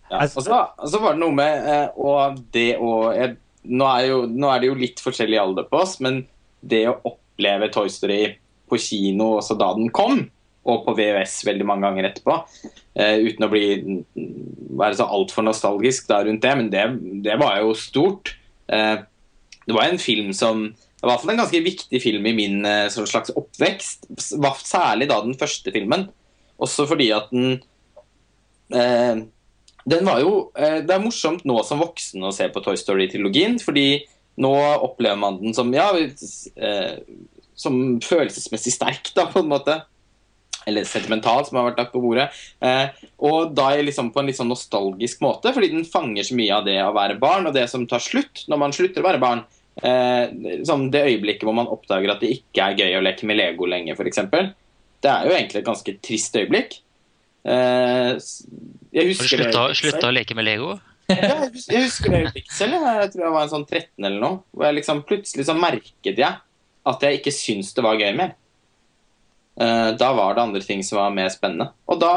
Ja. 0.09 0.25
Og 0.25 0.41
så, 0.41 0.59
så 0.89 1.01
var 1.03 1.15
det 1.15 1.21
noe 1.21 1.37
med 1.37 1.69
eh, 1.69 2.01
og 2.01 2.41
det 2.55 2.71
å 2.81 3.11
jeg, 3.13 3.37
nå, 3.69 3.89
er 3.91 4.07
jo, 4.09 4.23
nå 4.31 4.49
er 4.51 4.63
det 4.63 4.71
jo 4.71 4.79
litt 4.81 5.03
forskjellig 5.05 5.41
alder 5.41 5.67
på 5.69 5.83
oss, 5.83 5.99
men 6.05 6.23
det 6.65 6.87
å 6.89 6.97
oppleve 7.11 7.69
Toy 7.75 7.91
Story 7.93 8.23
på 8.69 8.81
kino 8.81 9.35
også 9.39 9.57
da 9.61 9.71
den 9.77 9.93
kom, 9.95 10.23
og 10.69 10.83
på 10.85 10.95
VØS 10.97 11.43
veldig 11.49 11.67
mange 11.69 11.87
ganger 11.87 12.09
etterpå, 12.09 12.39
eh, 13.01 13.21
uten 13.25 13.47
å 13.47 13.51
bli 13.53 13.67
være 14.79 14.99
så 14.99 15.09
altfor 15.19 15.47
nostalgisk 15.47 16.09
da 16.11 16.23
rundt 16.25 16.45
det, 16.45 16.57
men 16.61 16.73
det, 16.73 16.85
det 17.25 17.39
var 17.41 17.61
jo 17.63 17.77
stort. 17.77 18.35
Eh, 18.73 18.97
det 19.69 19.77
var 19.77 19.89
en 19.89 20.01
film 20.01 20.33
som 20.37 20.71
det 20.73 20.88
i 20.99 21.07
hvert 21.07 21.23
fall 21.23 21.33
en 21.35 21.41
ganske 21.45 21.63
viktig 21.63 22.03
film 22.03 22.27
i 22.27 22.35
min 22.35 22.67
eh, 22.67 22.91
slags 22.91 23.31
oppvekst, 23.39 24.09
særlig 24.19 25.07
da 25.11 25.21
den 25.23 25.37
første 25.39 25.73
filmen. 25.75 26.09
Også 26.59 26.89
fordi 26.91 27.13
at 27.15 27.29
den 27.31 27.61
eh, 28.75 29.27
den 29.89 30.05
var 30.05 30.21
jo, 30.21 30.51
eh, 30.59 30.83
Det 30.85 30.95
er 30.95 31.03
morsomt 31.03 31.45
nå 31.49 31.63
som 31.65 31.81
voksen 31.81 32.25
å 32.27 32.35
se 32.35 32.49
på 32.53 32.63
Toy 32.65 32.77
Story-trilogien, 32.77 33.59
fordi 33.63 34.05
nå 34.39 34.55
opplever 34.85 35.19
man 35.19 35.39
den 35.41 35.55
som 35.57 35.71
ja, 35.75 35.91
eh, 35.97 36.99
som 37.59 37.79
følelsesmessig 38.05 38.75
sterk, 38.75 39.13
da, 39.17 39.27
på 39.31 39.43
en 39.43 39.51
måte. 39.51 39.81
Eller 40.69 40.85
sentimental, 40.85 41.47
som 41.47 41.57
har 41.57 41.71
vært 41.71 41.81
lagt 41.81 41.95
på 41.95 42.03
bordet. 42.03 42.29
Eh, 42.61 42.93
og 43.25 43.55
da 43.57 43.71
er 43.73 43.87
liksom 43.87 44.13
på 44.13 44.21
en 44.21 44.29
litt 44.29 44.39
sånn 44.39 44.51
nostalgisk 44.53 45.23
måte, 45.25 45.55
fordi 45.57 45.73
den 45.73 45.89
fanger 45.89 46.27
så 46.27 46.37
mye 46.39 46.59
av 46.59 46.69
det 46.69 46.77
å 46.85 46.93
være 46.95 47.19
barn, 47.23 47.49
og 47.49 47.57
det 47.57 47.65
som 47.73 47.87
tar 47.89 48.05
slutt 48.05 48.45
når 48.51 48.63
man 48.67 48.77
slutter 48.77 49.03
å 49.03 49.09
være 49.09 49.23
barn. 49.23 49.47
Eh, 49.79 50.33
sånn 50.67 50.89
det 50.91 51.05
øyeblikket 51.07 51.47
hvor 51.47 51.55
man 51.55 51.69
oppdager 51.71 52.11
at 52.11 52.23
det 52.25 52.33
ikke 52.41 52.65
er 52.65 52.79
gøy 52.81 52.97
å 52.99 53.05
leke 53.05 53.29
med 53.31 53.39
Lego 53.39 53.69
lenger, 53.71 53.95
f.eks. 53.95 54.23
Det 54.99 55.11
er 55.13 55.29
jo 55.29 55.35
egentlig 55.37 55.61
et 55.61 55.69
ganske 55.69 55.95
trist 56.03 56.35
øyeblikk. 56.41 56.81
Eh, 57.47 58.17
Har 58.19 58.19
du 58.19 59.13
husker 59.13 59.45
slutta, 59.79 60.09
å 60.11 60.15
leke 60.15 60.35
med 60.39 60.49
Lego? 60.49 60.75
Ja, 61.09 61.47
jeg 61.47 61.85
husker 61.87 62.13
det 62.13 62.25
øyeblikket 62.25 62.53
selv. 62.53 62.75
jeg. 62.75 62.99
Jeg 63.05 63.13
tror 63.15 63.25
jeg 63.25 63.37
var 63.37 63.47
en 63.47 63.53
sånn 63.55 63.69
13 63.69 64.05
eller 64.05 64.21
noe. 64.21 64.41
Hvor 64.53 64.67
jeg 64.69 64.79
liksom 64.81 65.05
plutselig 65.09 65.47
så 65.49 65.55
merket 65.57 66.19
jeg 66.19 66.35
at 66.89 67.05
jeg 67.05 67.21
ikke 67.21 67.33
syntes 67.35 67.71
det 67.77 67.85
var 67.85 68.01
gøy 68.01 68.13
mer. 68.19 68.35
Eh, 69.59 69.91
da 70.01 70.11
var 70.17 70.35
det 70.37 70.43
andre 70.43 70.63
ting 70.65 70.83
som 70.87 71.01
var 71.01 71.15
mer 71.15 71.31
spennende. 71.33 71.71
Og 71.89 72.03
da 72.03 72.13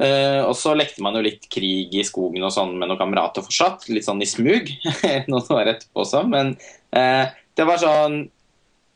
eh, 0.00 0.40
Og 0.44 0.54
så 0.58 0.74
lekte 0.78 1.02
man 1.04 1.16
jo 1.16 1.24
litt 1.24 1.46
krig 1.52 1.94
i 1.96 2.04
skogen 2.06 2.44
og 2.46 2.52
sånn 2.54 2.76
med 2.76 2.90
noen 2.90 3.00
kamerater 3.00 3.44
fortsatt. 3.46 3.88
Litt 3.92 4.06
sånn 4.06 4.22
i 4.22 4.28
smug. 4.28 4.70
Noen 5.30 5.54
år 5.56 5.74
etterpå 5.74 6.04
også. 6.04 6.24
Men 6.30 6.54
uh, 6.96 7.24
det 7.56 7.66
var 7.68 7.82
sånn 7.82 8.22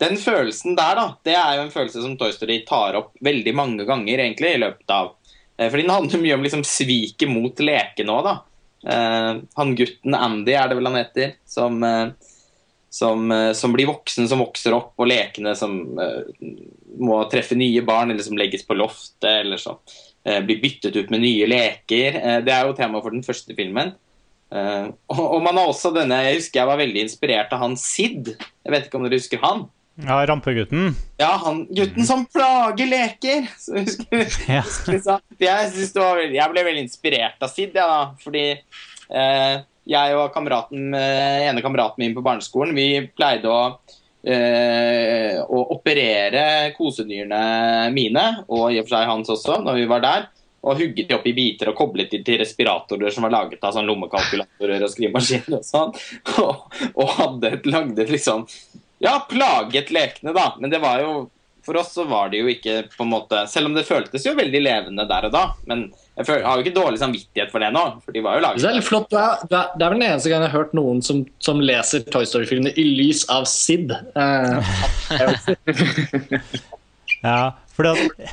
Den 0.03 0.19
følelsen 0.19 0.75
der, 0.75 0.99
da, 0.99 1.07
det 1.27 1.37
er 1.39 1.57
jo 1.57 1.67
en 1.67 1.75
følelse 1.75 2.03
som 2.03 2.17
Toy 2.19 2.35
Story 2.35 2.63
tar 2.67 2.99
opp 2.99 3.13
veldig 3.25 3.55
mange 3.55 3.87
ganger 3.89 4.25
egentlig 4.27 4.55
i 4.55 4.63
løpet 4.65 4.91
av 4.91 5.13
uh, 5.15 5.69
Fordi 5.69 5.85
den 5.85 5.95
handler 5.95 6.25
mye 6.25 6.39
om 6.39 6.47
liksom 6.47 6.65
sviket 6.67 7.31
mot 7.31 7.63
lekene 7.63 8.19
òg, 8.19 8.29
da. 8.29 8.37
Han 8.85 9.71
gutten 9.79 10.13
Andy 10.13 10.53
er 10.53 10.67
det 10.69 10.77
vel 10.77 10.91
han 10.91 10.99
heter, 10.99 11.31
som, 11.49 11.79
som, 12.93 13.33
som 13.57 13.73
blir 13.73 13.89
voksen, 13.89 14.27
som 14.29 14.43
vokser 14.45 14.77
opp, 14.77 14.91
og 15.01 15.09
lekene 15.09 15.55
som 15.57 15.79
må 16.99 17.21
treffe 17.31 17.57
nye 17.59 17.83
barn, 17.83 18.11
eller 18.11 18.23
som 18.23 18.39
legges 18.39 18.67
på 18.67 18.77
loftet, 18.79 19.29
eller 19.31 19.59
eh, 19.59 19.97
blir 20.45 20.61
byttet 20.63 20.97
ut 20.97 21.13
med 21.13 21.23
nye 21.25 21.49
leker. 21.51 22.19
Eh, 22.21 22.41
det 22.45 22.55
er 22.55 22.67
jo 22.69 22.77
tema 22.79 23.03
for 23.05 23.15
den 23.15 23.25
første 23.27 23.57
filmen. 23.57 23.95
Uh, 24.55 24.93
og, 25.11 25.41
man 25.43 25.57
har 25.59 25.67
også 25.67 25.91
denne 25.91 26.15
Jeg 26.23 26.37
husker 26.37 26.61
jeg 26.61 26.69
var 26.69 26.79
veldig 26.79 27.01
inspirert 27.09 27.55
av 27.57 27.65
han 27.65 27.73
Sid. 27.81 28.29
Jeg 28.37 28.75
vet 28.75 28.87
ikke 28.87 29.01
om 29.01 29.07
dere 29.07 29.19
husker 29.19 29.41
han? 29.43 29.65
Ja, 30.05 30.19
Rampegutten? 30.29 30.93
Ja, 31.19 31.33
han 31.43 31.65
gutten 31.75 32.07
som 32.07 32.23
plager 32.31 32.87
leker! 32.87 33.49
Så 33.59 33.81
husker, 33.81 34.25
ja. 34.51 34.63
husker, 34.63 35.01
jeg, 35.43 35.91
var, 35.99 36.23
jeg, 36.23 36.47
ble 36.55 36.65
veldig 36.69 36.85
inspirert 36.87 37.43
av 37.43 37.51
Sid, 37.51 37.75
ja, 37.79 38.15
fordi 38.23 38.45
eh, 38.53 39.53
jeg 39.91 40.17
og 40.19 40.33
kameraten, 40.35 40.95
ene 40.95 41.63
kameraten 41.63 42.05
min 42.05 42.15
på 42.17 42.25
barneskolen 42.27 42.75
vi 42.79 42.89
pleide 43.15 43.51
å 43.51 43.61
å 44.25 45.59
operere 45.75 46.73
kosedyrene 46.77 47.91
mine, 47.93 48.23
og 48.49 48.73
i 48.73 48.79
og 48.81 48.87
for 48.87 48.95
seg 48.95 49.11
hans 49.11 49.33
også, 49.35 49.59
når 49.67 49.83
vi 49.83 49.91
var 49.91 50.05
der 50.05 50.31
og 50.65 50.81
hugget 50.81 51.09
de 51.09 51.17
opp 51.17 51.27
i 51.29 51.35
biter 51.37 51.71
og 51.71 51.77
koblet 51.77 52.11
de 52.13 52.23
til 52.25 52.39
respiratorer 52.41 53.13
som 53.13 53.27
var 53.27 53.35
laget 53.35 53.65
av 53.65 53.75
sånn 53.77 53.89
lommekalkulatorer 53.89 54.85
og 54.87 54.93
skrivemaskiner 54.93 55.59
og 55.59 55.67
sånn. 55.67 55.93
Og, 56.45 56.79
og 56.95 57.11
hadde 57.19 57.51
et, 57.53 57.67
lagde 57.69 58.07
liksom 58.09 58.47
Ja, 59.03 59.19
plaget 59.29 59.93
lekene, 59.95 60.33
da. 60.35 60.55
Men 60.61 60.73
det 60.73 60.81
var 60.83 61.03
jo 61.05 61.13
For 61.65 61.77
oss 61.81 61.93
så 61.95 62.07
var 62.09 62.33
det 62.33 62.41
jo 62.41 62.49
ikke 62.51 62.89
på 62.95 63.05
en 63.05 63.13
måte 63.13 63.45
Selv 63.51 63.71
om 63.71 63.77
det 63.77 63.87
føltes 63.89 64.25
jo 64.27 64.35
veldig 64.39 64.63
levende 64.65 65.07
der 65.11 65.29
og 65.29 65.35
da. 65.35 65.45
Men 65.69 65.87
jeg, 66.15 66.29
føler, 66.29 66.45
har 66.47 66.59
jo 66.59 66.63
ikke 66.63 66.77
dårlig 66.77 67.01
samvittighet 67.01 67.51
for 67.51 67.65
det 67.65 67.73
nå. 67.75 67.83
For 68.05 68.15
de 68.15 68.23
var 68.23 68.39
jo 68.39 68.45
laget 68.45 68.63
Det 68.63 68.71
er 68.71 68.79
litt 68.79 68.87
flott. 68.87 69.09
Det 69.11 69.19
er, 69.19 69.73
det 69.75 69.83
er 69.83 69.95
vel 69.95 69.99
den 69.99 70.07
eneste 70.07 70.31
gang 70.31 70.45
jeg 70.45 70.53
har 70.53 70.63
hørt 70.63 70.77
noen 70.79 71.03
som, 71.03 71.25
som 71.43 71.63
leser 71.63 72.07
Toy 72.07 72.29
Story-filmene 72.29 72.71
i 72.79 72.85
lys 73.01 73.25
av 73.35 73.49
Sid. 73.51 73.91
Uh, 74.15 74.63
ja, 77.27 77.39
for 77.75 77.91
det 77.91 78.31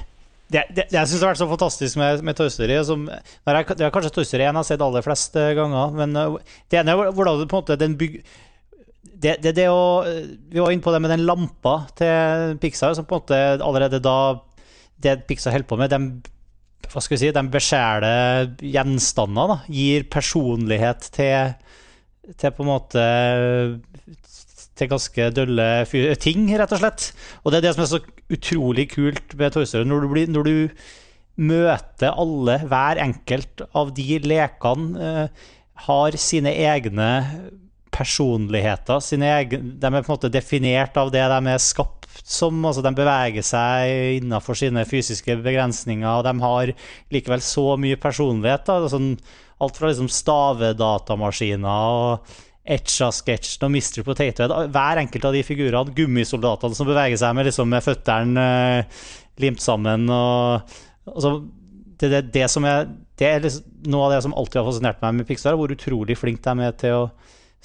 det, 0.51 0.65
det, 0.75 0.85
jeg 0.91 1.07
syns 1.07 1.21
det 1.21 1.23
har 1.23 1.31
vært 1.31 1.39
så 1.39 1.47
fantastisk 1.47 1.97
med, 1.99 2.23
med 2.27 2.35
Toy 2.35 2.49
Story. 2.51 2.75
Som, 2.83 3.05
jeg, 3.07 3.67
det 3.79 3.85
er 3.87 3.93
kanskje 3.95 4.11
Toy 4.17 4.27
Story 4.27 4.43
1 4.43 4.49
jeg 4.49 4.57
har 4.57 4.67
sett 4.67 4.83
aller 4.83 5.05
flest 5.05 5.37
eh, 5.39 5.53
ganger. 5.57 5.93
Men 5.95 6.17
eh, 6.19 6.57
det 6.71 6.81
ene 6.81 6.93
er 6.93 7.13
hvordan 7.15 7.45
på 7.45 7.47
en 7.47 7.61
måte 7.61 7.79
den 7.79 7.95
byg, 7.99 8.19
det, 9.21 9.37
det, 9.45 9.55
det 9.57 9.67
å, 9.71 10.03
Vi 10.51 10.59
var 10.59 10.73
inne 10.73 10.83
på 10.83 10.91
det 10.93 11.01
med 11.03 11.13
den 11.13 11.25
lampa 11.27 11.77
til 11.97 12.57
Pixar, 12.61 12.95
som 12.97 13.07
på 13.07 13.17
en 13.17 13.23
måte 13.23 13.39
allerede 13.63 14.01
da 14.03 14.17
Det 15.01 15.21
Pixar 15.29 15.55
holder 15.55 15.69
på 15.69 15.79
med, 15.79 15.93
de, 15.93 16.33
hva 16.91 17.03
skal 17.03 17.15
vi 17.15 17.21
si, 17.23 17.31
de 17.35 17.43
beskjærer 17.53 18.51
gjenstander. 18.73 19.53
Da, 19.53 19.57
gir 19.71 20.07
personlighet 20.11 21.07
til, 21.15 21.53
til 22.35 22.55
på 22.55 22.65
en 22.65 22.71
måte 22.71 23.05
til 24.81 24.89
ganske 24.91 25.29
dølle 25.35 25.69
ting, 26.21 26.47
rett 26.57 26.73
og 26.73 26.81
slett. 26.81 27.11
Og 27.43 27.51
det 27.51 27.61
er 27.61 27.67
det 27.67 27.75
som 27.75 27.85
er 27.85 27.91
så 27.91 28.01
utrolig 28.31 28.89
kult 28.95 29.35
med 29.39 29.55
Toy. 29.55 29.67
Når 29.85 30.05
du, 30.05 30.21
når 30.35 30.47
du 30.47 30.55
møter 31.41 32.11
alle, 32.11 32.59
hver 32.69 33.01
enkelt 33.01 33.65
av 33.77 33.93
de 33.95 34.19
lekene 34.25 35.09
eh, 35.09 35.49
har 35.87 36.17
sine 36.19 36.53
egne 36.53 37.09
personligheter. 37.91 39.01
Sine 39.03 39.31
egne, 39.39 39.75
de 39.79 39.87
er 39.89 40.01
på 40.01 40.11
en 40.11 40.15
måte 40.15 40.31
definert 40.33 40.97
av 40.99 41.11
det 41.13 41.23
de 41.31 41.39
er 41.53 41.63
skapt 41.63 42.00
som. 42.23 42.59
altså 42.65 42.83
De 42.85 42.93
beveger 42.97 43.45
seg 43.45 44.21
innenfor 44.21 44.57
sine 44.57 44.85
fysiske 44.87 45.37
begrensninger, 45.43 46.09
og 46.09 46.27
de 46.27 46.35
har 46.43 46.73
likevel 47.13 47.43
så 47.45 47.73
mye 47.81 47.99
personlighet. 48.01 48.67
Da. 48.67 48.91
Sånn, 48.91 49.15
alt 49.61 49.77
fra 49.77 49.91
liksom 49.91 50.09
stavedatamaskiner 50.11 51.91
og 51.97 52.39
Etcha-sketsjen 52.61 53.65
og 53.65 53.73
Mr. 53.73 54.03
Potato 54.05 54.45
Hver 54.45 54.99
enkelt 55.01 55.25
av 55.25 55.33
de 55.33 55.41
figurene, 55.45 55.95
gummisoldatene 55.97 56.77
som 56.77 56.89
beveger 56.89 57.17
seg 57.17 57.33
med, 57.33 57.47
liksom, 57.49 57.71
med 57.73 57.81
føttene 57.81 58.43
uh, 58.85 59.07
limt 59.41 59.63
sammen 59.63 60.05
og, 60.13 60.75
altså, 61.09 61.39
det, 61.97 62.11
det, 62.11 62.21
det, 62.35 62.45
er, 62.45 62.91
det 63.17 63.27
er 63.27 63.43
liksom, 63.47 63.65
Noe 63.89 64.05
av 64.05 64.13
det 64.13 64.21
som 64.27 64.35
alltid 64.37 64.61
har 64.61 64.69
fascinert 64.69 65.01
meg 65.01 65.17
med 65.17 65.29
Pixar, 65.29 65.57
hvor 65.57 65.73
utrolig 65.73 66.17
flink 66.19 66.43
de 66.45 66.67
er 66.67 66.77
til 66.77 66.99
å 66.99 67.09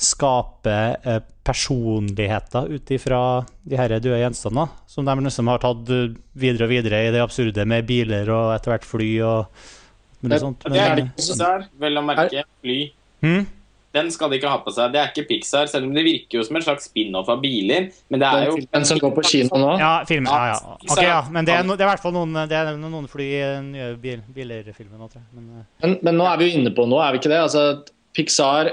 skape 0.00 0.79
uh, 1.05 1.21
personligheter 1.47 2.71
ut 2.75 2.93
ifra 2.95 3.21
de 3.62 3.79
her 3.79 3.97
døde 3.97 4.21
gjenstandene. 4.21 4.69
Som 4.91 5.09
de 5.09 5.17
liksom 5.25 5.50
har 5.53 5.62
tatt 5.62 5.91
videre 6.37 6.69
og 6.69 6.73
videre 6.73 7.05
i 7.07 7.12
det 7.15 7.23
absurde 7.25 7.67
med 7.69 7.87
biler 7.88 8.31
og 8.35 8.55
etter 8.57 8.75
hvert 8.75 8.88
fly 8.88 9.11
og, 9.26 9.67
det, 10.26 10.41
sånt. 10.43 10.65
Men, 10.67 10.75
det 10.75 10.83
er 10.83 10.97
det 10.97 11.05
ikke 11.07 11.21
Pixar, 11.21 11.69
vel 11.83 12.00
å 12.00 12.03
merke. 12.05 12.43
Fly. 12.65 12.81
Hmm? 13.25 13.47
Den 13.97 14.11
skal 14.12 14.29
de 14.29 14.37
ikke 14.37 14.50
ha 14.50 14.59
på 14.61 14.73
seg. 14.75 14.93
Det 14.93 15.00
er 15.00 15.12
ikke 15.12 15.25
Pixar, 15.31 15.69
selv 15.73 15.88
om 15.88 15.95
det 15.97 16.03
virker 16.05 16.41
jo 16.41 16.45
som 16.45 16.59
en 16.59 16.65
slags 16.65 16.88
spin-off 16.91 17.31
av 17.33 17.41
biler. 17.41 17.88
Men 18.12 18.21
det 18.23 18.29
er 18.29 18.49
jo 18.50 18.57
Den 18.65 18.88
som 18.88 19.00
går 19.00 19.12
på 19.17 19.25
kino 19.31 19.61
nå? 19.62 19.71
Ja, 19.81 19.93
filmen, 20.09 20.29
ja, 20.29 20.53
ja. 20.53 20.79
Okay, 20.85 21.07
ja. 21.09 21.21
Men 21.33 21.49
det 21.49 21.55
er, 21.57 21.65
no, 21.65 21.79
det 21.79 21.87
er 21.87 21.88
i 21.88 21.93
hvert 21.95 22.05
fall 22.05 22.17
noen, 22.17 22.37
det 22.50 22.59
er 22.59 22.75
noen 22.81 23.09
fly 23.11 23.29
i 23.29 23.45
den 23.45 23.71
nye 23.73 23.93
bil, 24.00 24.25
biler-filmen 24.37 25.00
nå, 25.00 25.09
tror 25.12 25.23
jeg. 25.23 25.29
Men, 25.38 25.47
eh. 25.62 25.69
men, 25.85 25.97
men, 26.03 26.19
nå 26.21 26.26
er 26.29 26.43
vi 26.43 26.50
jo 26.50 26.61
inne 26.61 26.75
på 26.76 26.88
noe, 26.91 27.07
er 27.07 27.17
vi 27.17 27.23
ikke 27.23 27.33
det? 27.33 27.41
Altså, 27.47 27.65
Pixar 28.17 28.73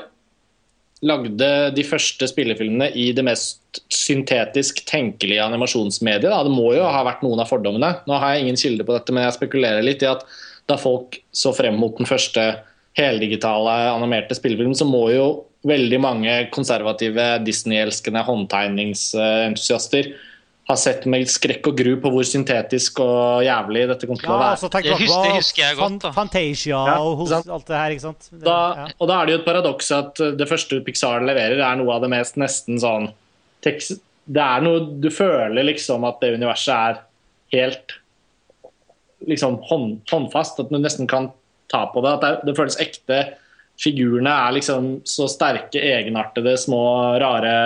lagde 1.03 1.49
de 1.75 1.83
første 1.85 2.27
spillefilmene 2.31 2.89
i 2.95 3.09
det 3.15 3.25
mest 3.27 3.81
syntetisk 3.91 4.83
tenkelige 4.87 5.43
animasjonsmediet. 5.43 6.29
Da. 6.31 6.43
Det 6.45 6.53
må 6.53 6.71
jo 6.77 6.85
ha 6.87 7.03
vært 7.05 7.23
noen 7.25 7.41
av 7.43 7.49
fordommene. 7.51 7.91
Nå 8.07 8.19
har 8.21 8.33
jeg 8.33 8.45
ingen 8.45 8.59
kilde 8.59 8.87
på 8.87 8.95
dette, 8.95 9.15
men 9.15 9.27
jeg 9.27 9.37
spekulerer 9.37 9.85
litt 9.85 10.05
i 10.05 10.11
at 10.11 10.23
da 10.71 10.77
folk 10.79 11.19
så 11.35 11.51
frem 11.55 11.75
mot 11.79 11.97
den 11.99 12.07
første 12.07 12.45
heldigitale 12.97 13.73
animerte 13.91 14.37
spillefilm, 14.37 14.75
så 14.77 14.87
må 14.87 15.07
jo 15.11 15.25
veldig 15.67 15.99
mange 16.03 16.33
konservative 16.53 17.25
Disney-elskende 17.47 18.23
håndtegningsentusiaster 18.27 20.11
ha 20.69 20.75
sett 20.79 21.03
med 21.11 21.27
skrekk 21.27 21.67
og 21.67 21.79
gru 21.79 21.91
på 21.99 22.09
hvor 22.13 22.23
syntetisk 22.27 23.01
og 23.03 23.43
jævlig 23.43 23.83
dette 23.89 24.07
kommer 24.07 24.23
til 24.23 24.31
å 24.31 24.37
være. 24.39 24.59
Ja, 24.63 24.69
det, 24.85 24.93
husker, 25.01 25.25
det 25.25 25.33
husker 25.41 25.63
jeg 25.65 25.79
godt. 25.79 25.97
da. 26.05 26.11
Fantasia 26.15 26.83
ja, 26.87 26.93
og 27.03 27.23
alt 27.35 27.67
det 27.67 27.81
her. 27.81 27.95
ikke 27.95 28.05
sant? 28.05 28.29
Det, 28.31 28.43
da, 28.45 28.59
ja. 28.79 28.85
Og 28.95 29.09
da 29.11 29.17
er 29.17 29.27
det 29.27 29.35
jo 29.35 29.39
et 29.41 29.49
paradoks 29.49 29.91
at 29.97 30.21
det 30.39 30.47
første 30.47 30.79
Pixar 30.85 31.25
leverer, 31.27 31.59
er 31.59 31.81
noe 31.81 31.97
av 31.97 32.05
det 32.05 32.11
mest 32.13 32.39
nesten 32.39 32.79
sånn 32.79 33.09
Det 33.63 34.45
er 34.45 34.63
noe 34.63 34.85
Du 35.03 35.09
føler 35.11 35.67
liksom 35.67 36.07
at 36.07 36.23
det 36.23 36.31
universet 36.37 36.73
er 36.73 37.01
helt 37.57 37.97
liksom 39.27 39.59
hånd, 39.67 39.99
håndfast. 40.11 40.61
At 40.63 40.71
du 40.71 40.79
nesten 40.79 41.09
kan 41.11 41.27
ta 41.71 41.85
på 41.91 42.03
det. 42.05 42.15
At 42.15 42.23
det, 42.23 42.31
det 42.47 42.55
føles 42.55 42.79
ekte. 42.79 43.19
Figurene 43.83 44.31
er 44.45 44.55
liksom 44.55 44.93
så 45.09 45.27
sterke, 45.31 45.81
egenartede, 45.81 46.55
små, 46.61 46.83
rare 47.19 47.57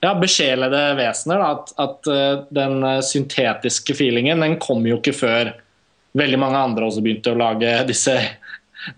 ja, 0.00 0.14
besjelede 0.16 0.84
vesener. 0.98 1.42
Da, 1.42 1.50
at, 1.54 1.74
at 1.80 2.10
uh, 2.10 2.44
den 2.54 2.84
syntetiske 3.06 3.96
feelingen 3.98 4.42
den 4.44 4.58
kom 4.62 4.86
jo 4.88 5.00
ikke 5.00 5.16
før 5.16 5.54
veldig 6.18 6.40
mange 6.42 6.58
andre 6.58 6.88
også 6.88 7.02
begynte 7.04 7.34
å 7.34 7.38
lage 7.38 7.74
disse 7.86 8.16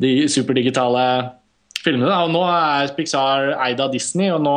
de 0.00 0.12
superdigitale 0.30 1.04
filmene. 1.82 2.14
Og 2.24 2.32
nå 2.32 2.44
er 2.46 2.94
Pixar 2.96 3.52
eid 3.66 3.82
av 3.82 3.92
Disney, 3.92 4.30
og 4.32 4.42
nå 4.44 4.56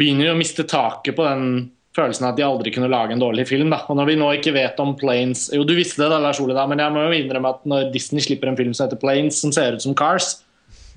begynner 0.00 0.28
de 0.30 0.34
å 0.34 0.38
miste 0.38 0.64
taket 0.68 1.16
på 1.16 1.26
den 1.26 1.70
følelsen 1.96 2.28
at 2.28 2.36
de 2.38 2.46
aldri 2.46 2.72
kunne 2.74 2.90
lage 2.90 3.14
en 3.14 3.22
dårlig 3.22 3.48
film. 3.50 3.72
Da. 3.72 3.82
Og 3.90 3.98
når 3.98 4.12
vi 4.12 4.18
nå 4.20 4.28
ikke 4.36 4.54
vet 4.54 4.78
om 4.82 4.94
Planes 4.98 5.48
Jo, 5.54 5.64
du 5.66 5.74
visste 5.76 6.04
det, 6.04 6.12
da, 6.12 6.20
Lars 6.22 6.40
Ole, 6.42 6.54
da, 6.56 6.66
men 6.70 6.82
jeg 6.82 6.94
må 6.94 7.02
jo 7.06 7.18
innrømme 7.18 7.50
at 7.56 7.66
når 7.68 7.90
Disney 7.94 8.24
slipper 8.24 8.50
en 8.50 8.58
film 8.58 8.72
som 8.76 8.86
heter 8.86 9.00
Planes, 9.00 9.40
som 9.42 9.52
ser 9.54 9.76
ut 9.76 9.84
som 9.84 9.96
Cars, 9.98 10.38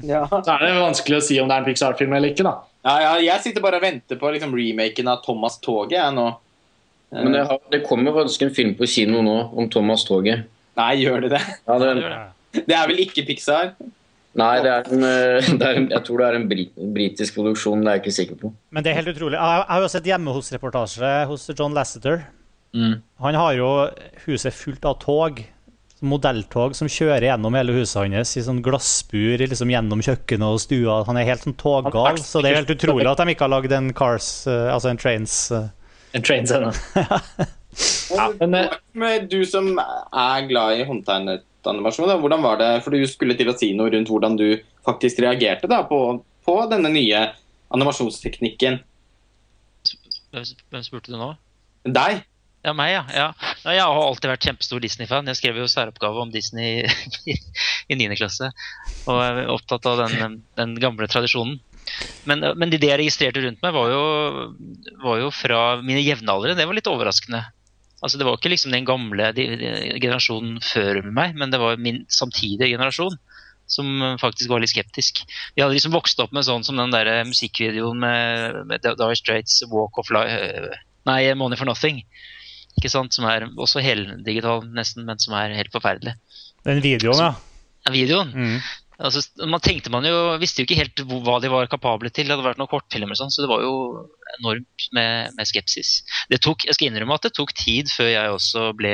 ja. 0.01 0.23
så 0.29 0.41
er 0.55 0.65
det 0.65 0.73
vanskelig 0.79 1.19
å 1.19 1.25
si 1.25 1.39
om 1.41 1.49
det 1.49 1.57
er 1.57 1.63
en 1.63 1.67
Pixar-film 1.67 2.15
eller 2.17 2.33
ikke. 2.33 2.45
da. 2.47 2.55
Ja, 2.83 2.95
ja, 2.99 3.11
jeg 3.23 3.45
sitter 3.45 3.63
bare 3.63 3.79
og 3.79 3.85
venter 3.85 4.19
på 4.19 4.31
liksom, 4.33 4.55
remaken 4.57 5.11
av 5.11 5.21
Thomas 5.25 5.59
Toget 5.63 5.99
jeg 5.99 6.15
nå. 6.17 6.27
Men 7.13 7.35
det, 7.35 7.43
har, 7.45 7.59
det 7.69 7.83
kommer 7.85 8.15
faktisk 8.15 8.47
en 8.47 8.55
film 8.55 8.71
på 8.77 8.89
kino 8.89 9.21
nå 9.21 9.35
om 9.53 9.67
Thomas 9.71 10.05
Toget. 10.07 10.47
Nei, 10.79 10.93
gjør 11.03 11.27
det 11.27 11.35
det? 11.35 11.43
Ja, 11.69 11.77
det, 11.77 12.63
det 12.65 12.75
er 12.75 12.89
vel 12.89 13.03
ikke 13.05 13.25
Pixar? 13.27 13.75
Nei, 14.39 14.53
det 14.65 14.71
er 14.71 14.87
en, 14.89 15.03
eh, 15.05 15.49
det 15.59 15.67
er 15.67 15.79
en, 15.79 15.89
jeg 15.93 16.05
tror 16.07 16.21
det 16.21 16.29
er 16.29 16.39
en 16.39 16.47
britisk 16.95 17.37
produksjon. 17.37 17.83
Det 17.85 17.91
er 17.91 17.99
jeg 17.99 18.03
ikke 18.03 18.15
sikker 18.17 18.39
på. 18.41 18.53
Men 18.73 18.85
det 18.85 18.91
er 18.91 19.01
helt 19.01 19.13
utrolig. 19.13 19.37
Jeg 19.37 19.67
har 19.69 19.83
jo 19.85 19.91
sett 19.93 20.09
hjemme 20.09 20.33
hos-reportasje 20.33 21.11
hos 21.29 21.45
John 21.53 21.77
Lasseter. 21.77 22.25
Mm. 22.73 22.95
Han 23.21 23.37
har 23.37 23.53
jo 23.59 23.69
huset 24.25 24.55
fullt 24.57 24.85
av 24.89 24.97
tog. 25.03 25.43
Modelltog 26.03 26.75
som 26.77 26.89
kjører 26.91 27.29
gjennom 27.29 27.55
hele 27.57 27.75
huset 27.77 28.01
hans 28.03 28.33
i 28.37 28.43
sånn 28.45 28.61
glassbur 28.65 29.41
liksom 29.41 29.71
gjennom 29.71 30.03
kjøkkenet 30.03 30.55
og 30.57 30.61
stua. 30.63 30.99
Han 31.07 31.19
er 31.19 31.29
helt 31.29 31.45
sånn 31.45 31.57
toggal, 31.59 32.19
så 32.19 32.43
det 32.43 32.51
er 32.51 32.59
helt 32.61 32.73
utrolig 32.75 33.07
at 33.09 33.21
de 33.21 33.33
ikke 33.35 33.47
har 33.47 33.53
lagd 33.55 33.75
en 33.75 33.93
Cars, 33.95 34.29
uh, 34.49 34.73
altså 34.73 34.91
en 34.91 34.99
Trains 34.99 35.37
uh. 35.55 35.69
En 36.13 36.25
Trains 36.25 36.51
ennå. 36.53 36.69
ja, 38.17 38.27
men, 38.43 39.27
du 39.31 39.39
som 39.49 39.71
er 39.79 40.45
glad 40.49 40.77
i 40.77 40.85
håndtegnet 40.85 41.47
animasjon. 41.67 42.09
Da. 42.11 42.19
Hvordan 42.21 42.43
var 42.43 42.59
det, 42.59 42.69
for 42.85 42.93
Du 42.93 43.07
skulle 43.09 43.37
til 43.39 43.49
å 43.49 43.55
si 43.57 43.71
noe 43.77 43.89
rundt 43.93 44.11
hvordan 44.11 44.37
du 44.37 44.47
faktisk 44.85 45.23
reagerte 45.23 45.69
da, 45.71 45.81
på, 45.87 45.99
på 46.45 46.57
denne 46.69 46.91
nye 46.93 47.23
animasjonsteknikken. 47.73 48.81
Hvem 50.33 50.85
spurte 50.85 51.13
du 51.13 51.17
nå? 51.17 51.33
Deg. 51.83 52.23
Ja, 52.63 52.71
meg, 52.71 52.93
ja. 52.93 53.03
ja. 53.11 53.27
Jeg 53.67 53.83
har 53.83 53.99
alltid 53.99 54.31
vært 54.31 54.45
kjempestor 54.47 54.79
Disney-fan. 54.83 55.27
Jeg 55.27 55.39
skrev 55.39 55.59
jo 55.59 55.67
særoppgave 55.67 56.23
om 56.23 56.31
Disney 56.31 56.85
i 57.91 57.97
9. 57.99 58.07
klasse. 58.15 58.53
Og 59.03 59.19
er 59.19 59.51
opptatt 59.51 59.87
av 59.89 59.99
den, 59.99 60.37
den 60.55 60.77
gamle 60.79 61.09
tradisjonen. 61.11 61.59
Men, 62.23 62.45
men, 62.55 62.71
det 62.71 62.87
jeg 62.87 63.01
registrerte 63.01 63.41
rundt 63.43 63.59
meg, 63.65 63.75
var 63.75 63.91
jo, 63.91 64.03
var 65.03 65.19
jo 65.19 65.33
fra 65.35 65.59
mine 65.83 66.05
jevnaldrende. 66.05 66.55
Det 66.61 66.69
var 66.69 66.77
litt 66.77 66.87
overraskende. 66.87 67.41
Altså, 68.03 68.19
det 68.19 68.27
var 68.27 68.39
ikke 68.39 68.53
liksom 68.53 68.71
den 68.71 68.87
gamle 68.87 69.29
de, 69.35 69.47
de, 69.59 69.73
generasjonen 69.99 70.61
før 70.63 71.01
meg, 71.07 71.35
men 71.39 71.51
det 71.51 71.59
var 71.59 71.79
min 71.79 72.03
samtidige 72.11 72.71
generasjon 72.71 73.19
som 73.73 74.17
faktisk 74.19 74.51
var 74.51 74.59
litt 74.59 74.73
skeptisk. 74.73 75.21
Vi 75.55 75.63
hadde 75.63 75.75
liksom 75.75 75.95
vokst 75.95 76.19
opp 76.19 76.33
med 76.35 76.43
sånn 76.47 76.65
som 76.67 76.79
den 76.79 76.91
der 76.91 77.23
musikkvideoen 77.27 77.99
med, 77.99 78.57
med 78.71 78.83
Dire 78.83 79.15
Straits 79.19 79.61
'Walk 79.67 79.99
of 79.99 80.11
Life' 80.11 80.79
Nei, 81.07 81.33
'Money 81.35 81.59
for 81.59 81.67
Nothing'. 81.67 82.03
Ikke 82.79 82.91
sant? 82.91 83.15
Som 83.15 83.27
er 83.29 83.47
også 83.51 83.83
heldigital, 83.83 84.63
nesten, 84.75 85.05
men 85.07 85.21
som 85.21 85.35
er 85.37 85.57
helt 85.57 85.73
forferdelig. 85.73 86.15
Den 86.65 86.81
videoen, 86.83 87.19
ja. 87.19 87.33
Ja, 87.83 87.91
videoen. 87.91 88.31
Mm. 88.31 88.57
Altså, 89.03 89.23
man 89.49 89.61
tenkte 89.63 89.91
man 89.91 90.05
jo, 90.05 90.17
visste 90.39 90.61
jo 90.61 90.67
ikke 90.67 90.77
helt 90.79 91.01
hva 91.25 91.39
de 91.43 91.49
var 91.51 91.69
kapable 91.71 92.11
til. 92.13 92.27
Det 92.27 92.35
hadde 92.35 92.45
vært 92.45 92.61
noen 92.61 92.71
kortfilmer, 92.71 93.17
sånn, 93.19 93.33
så 93.33 93.43
det 93.43 93.49
var 93.51 93.63
jo 93.65 93.73
enormt 94.37 94.85
med, 94.95 95.33
med 95.37 95.49
skepsis. 95.49 95.95
Det 96.31 96.39
tok, 96.43 96.67
jeg 96.69 96.77
skal 96.77 96.91
innrømme 96.91 97.17
at 97.17 97.25
det 97.27 97.33
tok 97.35 97.55
tid 97.57 97.91
før 97.91 98.11
jeg 98.13 98.37
også 98.37 98.69
ble 98.77 98.93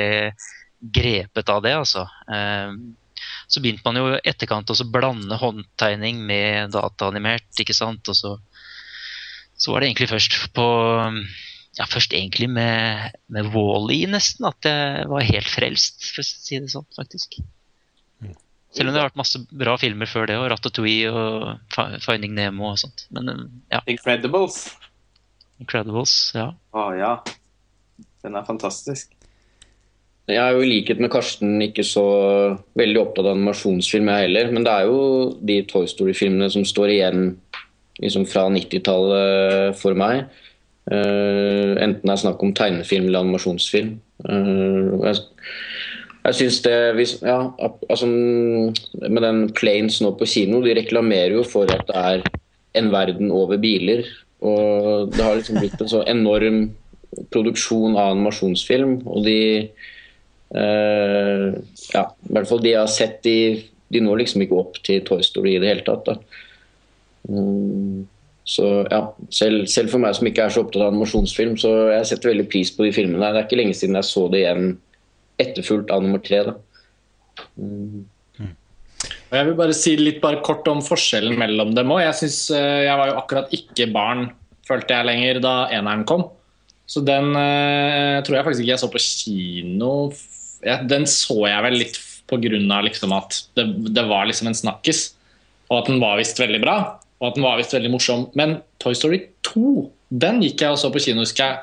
grepet 0.80 1.52
av 1.52 1.62
det. 1.66 1.76
altså. 1.82 2.06
Eh, 2.32 2.74
så 3.50 3.62
begynte 3.62 3.84
man 3.84 4.00
jo 4.00 4.08
i 4.14 4.22
etterkant 4.32 4.72
å 4.72 4.88
blande 4.88 5.36
håndtegning 5.38 6.24
med 6.26 6.72
dataanimert. 6.74 7.50
ikke 7.60 7.76
sant? 7.76 8.08
Og 8.08 8.16
så, 8.16 8.34
så 9.60 9.74
var 9.74 9.82
det 9.82 9.90
egentlig 9.90 10.10
først 10.14 10.38
på 10.56 10.66
ja, 11.78 11.86
Først 11.86 12.14
egentlig 12.16 12.48
med, 12.50 13.14
med 13.30 13.52
Wall-E 13.54 14.02
nesten 14.10 14.48
at 14.48 14.66
jeg 14.66 15.06
var 15.10 15.26
helt 15.26 15.50
frelst, 15.50 16.02
for 16.10 16.22
å 16.22 16.26
si 16.26 16.58
det 16.58 16.72
sånn, 16.72 16.88
faktisk. 16.96 17.38
Selv 18.70 18.90
om 18.90 18.94
det 18.94 19.00
har 19.00 19.08
vært 19.08 19.18
masse 19.18 19.40
bra 19.50 19.74
filmer 19.80 20.10
før 20.10 20.28
det, 20.30 20.36
og 20.38 20.48
Ratatouille 20.52 21.10
og 21.10 22.02
Finding 22.04 22.36
Nemo 22.36 22.68
og 22.70 22.78
sånt. 22.82 23.06
Men 23.14 23.30
ja, 23.72 23.82
Incredibles. 23.90 24.62
Incredibles, 25.62 26.14
ja. 26.38 26.52
Å 26.74 26.84
ja. 26.98 27.14
Den 28.22 28.36
er 28.38 28.46
fantastisk. 28.46 29.10
Jeg 30.30 30.38
er 30.38 30.54
jo 30.54 30.62
i 30.62 30.68
likhet 30.68 31.00
med 31.02 31.10
Karsten 31.10 31.56
ikke 31.64 31.82
så 31.86 32.04
veldig 32.78 33.00
opptatt 33.00 33.26
av 33.26 33.34
animasjonsfilm, 33.34 34.10
jeg 34.12 34.28
heller. 34.28 34.52
Men 34.54 34.66
det 34.66 34.74
er 34.74 34.86
jo 34.86 35.00
de 35.42 35.56
Toy 35.70 35.88
Story-filmene 35.90 36.50
som 36.54 36.66
står 36.66 36.94
igjen 36.94 37.24
liksom 38.00 38.28
fra 38.30 38.46
90-tallet 38.52 39.80
for 39.80 39.98
meg. 39.98 40.28
Eh, 40.88 41.76
enten 41.84 42.02
det 42.02 42.14
er 42.14 42.22
snakk 42.22 42.40
om 42.42 42.54
tegnefilm 42.56 43.08
eller 43.08 43.26
animasjonsfilm. 43.26 43.98
Uh, 44.24 45.00
jeg 45.06 45.20
jeg 46.20 46.36
synes 46.36 46.58
det 46.66 46.76
hvis, 46.98 47.12
ja, 47.24 47.38
altså, 47.88 48.06
Med 49.08 49.22
den 49.24 49.38
Planes 49.56 50.00
nå 50.04 50.10
på 50.18 50.28
kino, 50.28 50.60
de 50.60 50.74
reklamerer 50.76 51.32
jo 51.38 51.44
for 51.48 51.70
at 51.72 51.86
det 51.88 51.96
er 51.96 52.26
en 52.80 52.90
verden 52.92 53.32
over 53.32 53.56
biler. 53.56 54.04
Og 54.40 55.12
det 55.12 55.24
har 55.24 55.38
liksom 55.38 55.60
blitt 55.60 55.80
en 55.80 55.88
så 55.88 56.04
enorm 56.08 56.70
produksjon 57.32 57.96
av 57.96 58.12
animasjonsfilm. 58.14 59.00
Og 59.06 59.24
de 59.24 59.40
uh, 60.56 61.56
Ja, 61.94 62.04
i 62.04 62.36
hvert 62.36 62.48
fall 62.48 62.62
de 62.64 62.76
har 62.76 62.92
sett, 62.92 63.22
de, 63.24 63.64
de 63.88 64.04
når 64.04 64.24
liksom 64.24 64.44
ikke 64.44 64.60
opp 64.60 64.80
til 64.84 65.02
Toy 65.06 65.24
Story 65.24 65.56
i 65.56 65.62
det 65.62 65.72
hele 65.72 65.86
tatt. 65.88 66.04
da. 66.06 66.18
Mm, 67.28 68.04
så 68.50 68.66
ja, 68.90 69.00
selv, 69.30 69.66
selv 69.70 69.92
for 69.92 70.02
meg 70.02 70.16
som 70.16 70.26
ikke 70.26 70.42
er 70.46 70.54
så 70.54 70.64
opptatt 70.64 70.82
av 70.82 70.90
animasjonsfilm, 70.90 71.54
så 71.60 71.70
jeg 71.92 72.08
setter 72.10 72.32
veldig 72.32 72.48
pris 72.50 72.72
på 72.74 72.86
de 72.86 72.94
filmene. 72.94 73.22
Det 73.22 73.42
er 73.44 73.46
ikke 73.46 73.60
lenge 73.60 73.76
siden 73.78 73.98
jeg 74.00 74.08
så 74.08 74.24
det 74.32 74.40
igjen 74.42 74.72
etterfulgt 75.40 75.92
av 75.94 76.02
nummer 76.02 76.22
tre. 76.24 76.42
da. 76.48 76.56
Mm. 77.54 78.08
Jeg 79.30 79.46
vil 79.46 79.56
bare 79.60 79.76
si 79.76 79.94
litt 80.00 80.18
bare 80.22 80.42
kort 80.42 80.66
om 80.68 80.82
forskjellen 80.82 81.38
mellom 81.38 81.70
dem 81.76 81.92
òg. 81.94 82.02
Jeg, 82.02 82.16
synes, 82.24 82.40
eh, 82.56 82.82
jeg 82.88 82.98
var 82.98 83.12
jo 83.12 83.18
akkurat 83.20 83.54
ikke 83.54 83.86
barn, 83.94 84.26
følte 84.66 84.96
jeg 84.96 85.06
lenger, 85.06 85.40
da 85.44 85.54
eneren 85.76 86.02
kom. 86.08 86.26
Så 86.90 87.04
den 87.06 87.30
eh, 87.38 88.18
tror 88.26 88.40
jeg 88.40 88.46
faktisk 88.48 88.64
ikke 88.64 88.74
jeg 88.74 88.82
så 88.82 88.90
på 88.90 89.04
kino. 89.04 89.92
Ja, 90.66 90.80
den 90.82 91.06
så 91.08 91.38
jeg 91.46 91.66
vel 91.68 91.78
litt 91.84 92.00
pga. 92.30 92.82
Liksom 92.86 93.14
at 93.14 93.38
det, 93.58 93.68
det 93.94 94.04
var 94.10 94.26
liksom 94.26 94.50
en 94.50 94.58
snakkis. 94.58 95.12
Og 95.70 95.84
at 95.84 95.92
den 95.92 96.02
var 96.02 96.18
visst 96.18 96.42
veldig 96.42 96.60
bra. 96.66 96.76
Og 97.20 97.30
at 97.30 97.36
den 97.36 97.44
var 97.44 97.58
visst 97.60 97.74
veldig 97.76 97.92
morsom. 97.92 98.28
Men 98.38 98.58
Toy 98.82 98.96
Story 98.96 99.22
2 99.46 99.90
den 100.10 100.40
gikk 100.42 100.64
jeg 100.64 100.74
og 100.74 100.80
så 100.80 100.90
på 100.90 101.02
kino, 101.02 101.22
husker 101.22 101.44
jeg. 101.44 101.60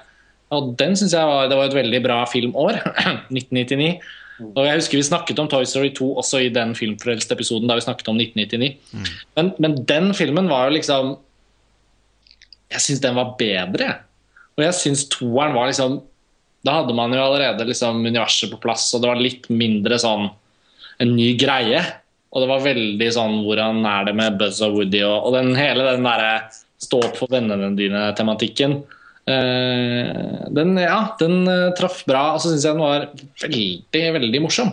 Og 0.56 0.72
den 0.80 0.96
synes 0.96 1.12
jeg 1.12 1.28
var, 1.28 1.50
det 1.52 1.58
var 1.60 1.68
et 1.68 1.76
veldig 1.76 2.00
bra 2.06 2.22
filmår. 2.30 2.80
1999. 3.36 3.98
Og 4.54 4.60
jeg 4.68 4.78
husker 4.78 5.00
Vi 5.00 5.06
snakket 5.08 5.40
om 5.42 5.50
Toy 5.50 5.66
Story 5.68 5.90
2 5.98 6.12
også 6.22 6.44
i 6.46 6.52
den 6.54 6.76
Filmfrelst-episoden 6.78 7.68
da 7.70 7.76
vi 7.76 7.84
snakket 7.84 8.12
om 8.12 8.20
1999. 8.22 8.78
Men, 9.36 9.52
men 9.58 9.80
den 9.90 10.12
filmen 10.18 10.50
var 10.52 10.68
jo 10.68 10.78
liksom 10.78 11.16
Jeg 12.72 12.84
syns 12.86 13.02
den 13.04 13.18
var 13.18 13.34
bedre. 13.40 13.96
Og 14.56 14.64
jeg 14.64 14.78
syns 14.78 15.08
toeren 15.12 15.58
var 15.58 15.72
liksom 15.72 16.00
Da 16.66 16.80
hadde 16.80 16.96
man 16.96 17.16
jo 17.16 17.24
allerede 17.24 17.68
liksom 17.68 18.06
universet 18.06 18.54
på 18.54 18.62
plass, 18.62 18.90
og 18.94 19.04
det 19.04 19.10
var 19.12 19.20
litt 19.22 19.50
mindre 19.50 20.00
sånn 20.02 20.30
en 20.98 21.12
ny 21.14 21.28
greie. 21.38 21.78
Og 22.34 22.44
det 22.44 22.48
var 22.50 22.60
veldig 22.66 23.08
sånn 23.16 23.38
Hvordan 23.46 23.86
er 23.88 24.08
det 24.10 24.14
med 24.20 24.36
Buzz 24.40 24.60
og 24.66 24.74
Woody 24.76 25.00
og, 25.08 25.30
og 25.30 25.36
den, 25.38 25.54
hele 25.56 25.86
den 25.88 26.04
derre 26.06 26.34
stå 26.84 27.00
opp 27.08 27.16
for 27.18 27.32
vennene 27.34 27.72
dine-tematikken. 27.78 28.76
Eh, 29.28 30.10
den, 30.54 30.76
ja, 30.80 31.00
den 31.20 31.40
eh, 31.50 31.72
traff 31.78 32.04
bra, 32.08 32.26
og 32.36 32.42
så 32.44 32.52
syns 32.52 32.66
jeg 32.68 32.76
den 32.78 32.84
var 32.84 33.08
veldig, 33.42 34.04
veldig 34.20 34.42
morsom. 34.44 34.70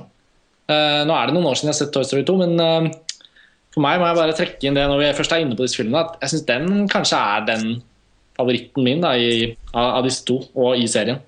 Eh, 0.69 1.01
nå 1.09 1.15
er 1.17 1.31
det 1.31 1.37
noen 1.37 1.49
år 1.51 1.59
siden 1.59 1.71
jeg 1.71 1.75
har 1.77 1.81
sett 1.83 1.95
Toy 1.97 2.05
Story 2.09 2.25
2, 2.29 2.37
men 2.43 2.55
eh, 2.61 2.91
for 3.75 3.83
meg 3.87 3.99
må 4.03 4.07
jeg 4.11 4.19
bare 4.21 4.37
trekke 4.39 4.69
inn 4.69 4.77
det 4.79 4.85
når 4.91 5.01
vi 5.03 5.13
først 5.19 5.35
er 5.35 5.43
inne 5.47 5.57
på 5.59 5.65
disse 5.67 5.81
filmene, 5.81 6.05
at 6.07 6.21
jeg 6.27 6.35
syns 6.35 6.47
den 6.51 6.89
kanskje 6.93 7.19
er 7.35 7.47
den 7.49 7.65
favoritten 8.39 8.87
min 8.87 9.03
da, 9.03 9.15
i, 9.19 9.49
av, 9.73 9.89
av 10.01 10.07
disse 10.07 10.23
to, 10.29 10.41
og 10.59 10.77
i 10.79 10.87
serien. 10.91 11.19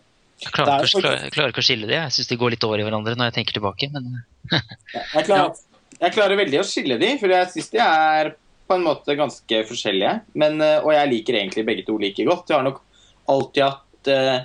Jeg 0.43 0.53
klarer, 0.53 0.83
er 0.85 0.91
ikke, 0.91 0.99
å- 1.01 1.05
klarer, 1.07 1.31
klarer 1.33 1.53
ikke 1.55 1.63
å 1.65 1.67
skille 1.71 1.89
det. 1.89 1.97
Jeg 1.97 2.13
syns 2.19 2.29
de 2.29 2.37
går 2.43 2.53
litt 2.53 2.65
over 2.69 2.83
i 2.83 2.85
hverandre 2.85 3.15
når 3.17 3.31
jeg 3.31 3.37
tenker 3.39 3.57
tilbake. 3.57 3.89
Men 3.95 4.11
Jeg 4.53 5.25
klarer, 5.25 5.55
jeg 6.01 6.15
klarer 6.15 6.39
veldig 6.39 6.61
å 6.61 6.67
skille 6.67 6.99
de, 7.01 7.15
for 7.21 7.33
jeg 7.33 7.53
syns 7.53 7.73
de 7.73 7.81
er 7.83 8.35
på 8.67 8.77
en 8.77 8.85
måte 8.87 9.17
ganske 9.19 9.63
forskjellige. 9.69 10.13
Men, 10.39 10.61
eh, 10.65 10.79
og 10.83 10.93
jeg 10.95 11.13
liker 11.13 11.39
egentlig 11.39 11.67
begge 11.69 11.87
to 11.87 11.97
like 12.03 12.27
godt. 12.27 12.51
Jeg 12.51 12.59
har 12.59 12.67
nok 12.67 12.83
alltid 13.31 13.65
hatt 13.67 14.13
uh, 14.13 14.39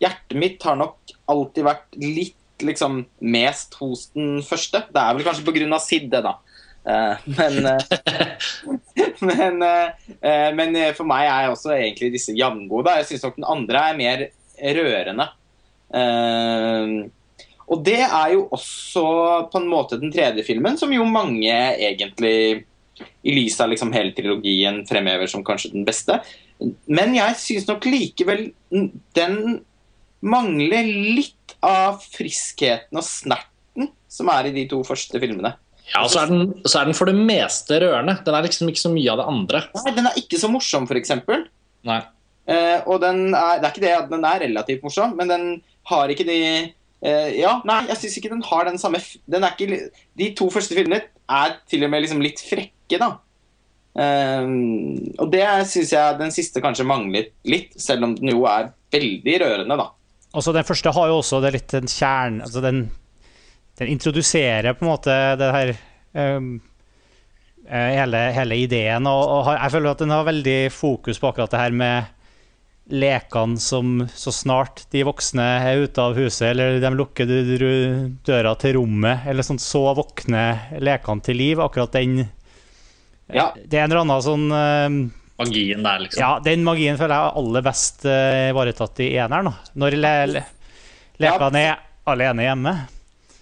Hjertet 0.00 0.36
mitt 0.36 0.64
har 0.64 0.76
nok 0.76 1.12
alltid 1.32 1.64
vært 1.64 1.96
litt 2.00 2.64
liksom 2.64 2.98
mest 3.32 3.76
hos 3.80 4.10
den 4.12 4.42
første. 4.44 4.82
Det 4.92 5.00
er 5.00 5.16
vel 5.16 5.24
kanskje 5.24 5.44
pga. 5.46 5.78
Sidde, 5.80 6.20
da. 6.24 6.34
Uh, 6.86 7.16
men 7.32 7.64
uh, 7.64 7.80
men, 9.28 9.64
men 10.56 10.76
for 10.96 11.08
meg 11.08 11.24
er 11.30 11.48
også 11.48 11.72
egentlig 11.78 12.12
disse 12.12 12.36
jevngode. 12.36 12.92
Jeg 13.00 13.08
syns 13.10 13.24
nok 13.24 13.40
den 13.40 13.48
andre 13.56 13.84
er 13.88 14.00
mer 14.00 14.26
rørende. 14.76 15.30
Eh, 15.94 17.06
og 17.66 17.82
det 17.86 18.00
er 18.04 18.32
jo 18.36 18.46
også 18.54 19.04
på 19.50 19.60
en 19.60 19.68
måte 19.70 19.98
den 19.98 20.12
tredje 20.14 20.44
filmen, 20.46 20.78
som 20.78 20.92
jo 20.94 21.06
mange 21.08 21.50
egentlig 21.50 22.64
i 23.26 23.34
lys 23.34 23.58
av 23.60 23.72
liksom 23.72 23.90
hele 23.92 24.14
trilogien 24.16 24.80
fremhever 24.88 25.28
som 25.30 25.44
kanskje 25.44 25.72
den 25.74 25.84
beste. 25.86 26.20
Men 26.88 27.16
jeg 27.16 27.36
syns 27.40 27.66
nok 27.68 27.84
likevel 27.90 28.48
den 29.18 29.60
mangler 30.24 30.86
litt 30.86 31.56
av 31.66 32.00
friskheten 32.00 32.96
og 32.96 33.04
snerten 33.04 33.90
som 34.08 34.30
er 34.32 34.48
i 34.48 34.54
de 34.54 34.64
to 34.70 34.80
første 34.86 35.20
filmene. 35.20 35.52
Ja, 35.92 36.02
og 36.02 36.10
så 36.10 36.24
er, 36.24 36.30
den, 36.32 36.48
så 36.66 36.80
er 36.80 36.88
den 36.88 36.96
for 36.98 37.10
det 37.10 37.14
meste 37.18 37.78
rørende. 37.82 38.16
Den 38.26 38.34
er 38.34 38.46
liksom 38.46 38.70
ikke 38.70 38.82
så 38.82 38.90
mye 38.90 39.12
av 39.12 39.20
det 39.20 39.26
andre. 39.30 39.60
Nei, 39.76 39.92
Den 39.94 40.08
er 40.08 40.18
ikke 40.18 40.40
så 40.40 40.50
morsom, 40.50 40.88
f.eks. 40.88 41.12
Nei. 41.86 42.00
Eh, 42.46 42.78
og 42.86 42.98
den 43.02 43.28
er, 43.34 43.60
det 43.60 43.68
er 43.68 43.72
ikke 43.72 43.84
det 43.84 43.94
at 43.94 44.10
den 44.10 44.26
er 44.26 44.42
relativt 44.42 44.82
morsom, 44.86 45.14
men 45.18 45.30
den 45.30 45.46
har 45.90 46.10
ikke 46.10 46.26
de 46.26 46.40
Ja, 47.04 47.58
nei, 47.68 47.82
jeg 47.90 47.98
syns 48.00 48.14
ikke 48.18 48.30
den 48.32 48.40
har 48.46 48.64
den 48.66 48.78
samme 48.80 48.98
den 49.28 49.44
ikke, 49.44 49.90
De 50.16 50.30
to 50.34 50.46
første 50.50 50.74
filmene 50.74 51.02
er 51.28 51.58
til 51.68 51.84
og 51.84 51.90
med 51.92 52.02
liksom 52.02 52.22
litt 52.24 52.40
frekke, 52.40 52.98
da. 52.98 53.10
Eh, 53.96 54.48
og 55.22 55.30
det 55.32 55.44
syns 55.70 55.92
jeg 55.94 56.20
den 56.20 56.34
siste 56.34 56.62
kanskje 56.64 56.88
mangler 56.88 57.30
litt, 57.48 57.76
selv 57.80 58.08
om 58.08 58.16
den 58.18 58.32
jo 58.34 58.44
er 58.50 58.70
veldig 58.92 59.36
rørende, 59.42 59.78
da. 59.80 59.90
Også 60.36 60.52
den 60.52 60.66
første 60.68 60.92
har 60.92 61.10
jo 61.10 61.20
også 61.22 61.40
det 61.44 61.54
litt 61.56 61.72
den 61.72 61.88
kjern... 61.90 62.40
Altså, 62.44 62.62
den, 62.64 62.86
den 63.80 63.92
introduserer 63.92 64.76
på 64.76 64.84
en 64.84 64.90
måte 64.90 65.14
det 65.40 65.48
her 65.54 65.72
um, 66.36 66.50
eh, 67.68 67.94
hele, 67.96 68.20
hele 68.36 68.58
ideen, 68.66 69.08
og, 69.08 69.22
og 69.22 69.46
har, 69.48 69.62
jeg 69.62 69.76
føler 69.76 69.92
at 69.92 70.04
den 70.04 70.12
har 70.12 70.28
veldig 70.28 70.58
fokus 70.74 71.20
på 71.22 71.30
akkurat 71.30 71.56
det 71.56 71.62
her 71.62 71.76
med 71.76 72.12
lekene 72.88 73.58
som 73.58 74.08
så 74.14 74.32
snart 74.32 74.84
de 74.90 75.02
voksne 75.06 75.42
er 75.42 75.82
ute 75.86 76.02
av 76.02 76.14
huset, 76.18 76.52
eller 76.52 76.78
de 76.82 76.90
lukker 76.94 77.30
døra 78.26 78.54
til 78.60 78.76
rommet, 78.78 79.26
eller 79.26 79.46
sånt, 79.46 79.62
så 79.64 79.88
våkner 79.98 80.78
lekene 80.82 81.26
til 81.26 81.40
liv. 81.40 81.62
Akkurat 81.62 81.92
den 81.96 82.26
Ja. 83.26 83.52
Det 83.58 83.74
er 83.74 83.84
en 83.84 83.90
eller 83.90 84.04
annen 84.04 84.22
sånn 84.22 84.50
uh, 84.54 85.12
Magien 85.36 85.82
der, 85.82 85.98
liksom. 86.04 86.20
ja, 86.22 86.36
den 86.40 86.62
magien 86.64 86.96
føler 86.96 87.12
jeg 87.18 87.26
er 87.26 87.40
aller 87.40 87.64
best 87.66 88.06
ivaretatt 88.06 89.00
uh, 89.02 89.04
i 89.04 89.16
eneren. 89.18 89.50
Når 89.74 89.96
le 89.98 90.12
le 90.30 90.44
lekene 91.20 91.64
er 91.72 91.82
alene 92.06 92.46
hjemme. 92.46 92.76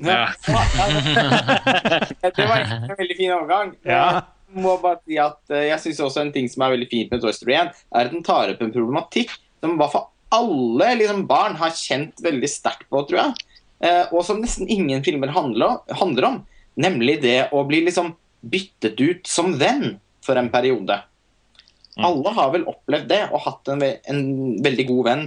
Ja. 0.05 0.33
det 2.25 2.47
var 2.49 2.65
en 2.65 2.97
veldig 2.97 3.17
fin 3.17 3.33
overgang. 3.37 3.75
Ja. 3.87 4.34
Må 4.55 4.77
bare 4.83 5.01
si 5.03 5.19
at 5.19 5.41
eh, 5.51 5.69
jeg 5.71 5.83
synes 5.83 6.03
også 6.07 6.23
en 6.23 6.35
ting 6.35 6.49
som 6.51 6.65
er 6.65 6.75
veldig 6.77 6.91
fint 6.91 7.15
med 7.15 7.23
Toy 7.23 7.35
Story 7.35 7.57
1, 7.59 7.73
er 7.75 8.09
at 8.09 8.15
den 8.15 8.27
tar 8.27 8.53
opp 8.53 8.63
en 8.63 8.75
problematikk 8.75 9.33
som 9.63 9.75
i 9.75 9.81
hvert 9.81 9.95
fall 9.95 10.11
alle 10.35 10.91
liksom, 10.99 11.25
barn 11.31 11.57
har 11.61 11.75
kjent 11.79 12.23
veldig 12.25 12.51
sterkt 12.51 12.89
på, 12.91 13.03
tror 13.07 13.21
jeg. 13.21 13.47
Eh, 13.87 14.05
og 14.11 14.25
som 14.27 14.41
nesten 14.43 14.71
ingen 14.71 15.05
filmer 15.07 15.33
handler, 15.35 15.83
om. 16.27 16.41
Nemlig 16.81 17.21
det 17.23 17.39
å 17.55 17.63
bli 17.69 17.85
liksom 17.87 18.15
byttet 18.45 18.99
ut 19.01 19.29
som 19.31 19.55
venn 19.61 19.99
for 20.25 20.41
en 20.41 20.51
periode. 20.53 20.99
Alle 21.95 22.31
har 22.35 22.51
vel 22.51 22.67
opplevd 22.67 23.07
det 23.07 23.21
og 23.29 23.45
hatt 23.45 23.71
en, 23.71 23.83
ve 23.83 23.91
en 24.11 24.23
veldig 24.65 24.87
god 24.89 25.05
venn 25.07 25.27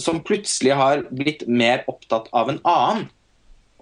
som 0.00 0.22
plutselig 0.24 0.72
har 0.78 1.02
blitt 1.12 1.44
mer 1.44 1.84
opptatt 1.92 2.30
av 2.32 2.48
en 2.48 2.60
annen. 2.64 3.08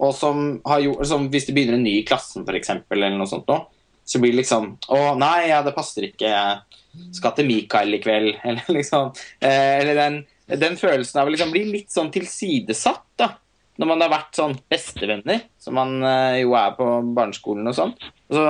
Og 0.02 0.14
som 0.14 0.58
har 0.66 0.82
gjort, 0.82 1.06
som 1.10 1.26
Hvis 1.30 1.46
det 1.46 1.54
begynner 1.54 1.78
en 1.78 1.86
ny 1.86 2.00
i 2.00 2.06
klassen, 2.06 2.44
f.eks., 2.46 2.70
eller 2.94 3.14
noe 3.14 3.30
sånt 3.30 3.46
nå, 3.50 3.60
så 4.08 4.20
blir 4.22 4.32
det 4.32 4.40
liksom 4.40 4.70
Å, 4.88 4.98
nei, 5.20 5.50
ja, 5.50 5.60
det 5.64 5.74
passer 5.76 6.08
ikke. 6.08 6.30
Jeg 6.30 7.16
skal 7.18 7.34
til 7.36 7.48
Mikael 7.48 7.92
i 7.92 8.00
kveld. 8.02 8.38
Eller 8.48 8.78
liksom 8.78 9.12
eh, 9.44 9.74
Eller 9.82 9.98
den, 9.98 10.22
den 10.60 10.78
følelsen 10.80 11.20
av 11.20 11.28
å 11.28 11.34
liksom 11.34 11.52
bli 11.52 11.66
litt 11.74 11.92
sånn 11.92 12.12
tilsidesatt, 12.14 13.04
da. 13.20 13.34
Når 13.78 13.90
man 13.92 14.00
har 14.02 14.10
vært 14.10 14.34
sånn 14.34 14.56
bestevenner, 14.72 15.44
som 15.62 15.76
man 15.78 16.00
eh, 16.02 16.40
jo 16.40 16.56
er 16.58 16.72
på 16.74 16.86
barneskolen 17.14 17.68
og 17.70 17.76
sånn. 17.76 17.92
Så 18.32 18.44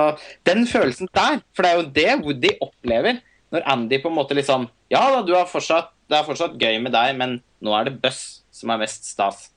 den 0.47 0.63
følelsen 0.69 1.11
der, 1.13 1.43
for 1.53 1.65
det 1.65 1.69
er 1.69 1.77
jo 1.77 1.91
det 1.99 2.15
Woody 2.23 2.55
opplever 2.65 3.19
når 3.53 3.67
Andy 3.69 3.99
på 4.01 4.09
en 4.11 4.17
måte 4.17 4.37
liksom 4.37 4.67
Ja 4.93 5.03
da, 5.13 5.21
du 5.25 5.35
har 5.35 5.49
fortsatt, 5.49 5.91
det 6.09 6.17
er 6.17 6.25
fortsatt 6.25 6.57
gøy 6.61 6.79
med 6.81 6.95
deg, 6.95 7.13
men 7.19 7.39
nå 7.61 7.75
er 7.77 7.89
det 7.89 7.99
Buss 8.01 8.41
som 8.55 8.71
er 8.73 8.81
mest 8.81 9.05
stas. 9.05 9.49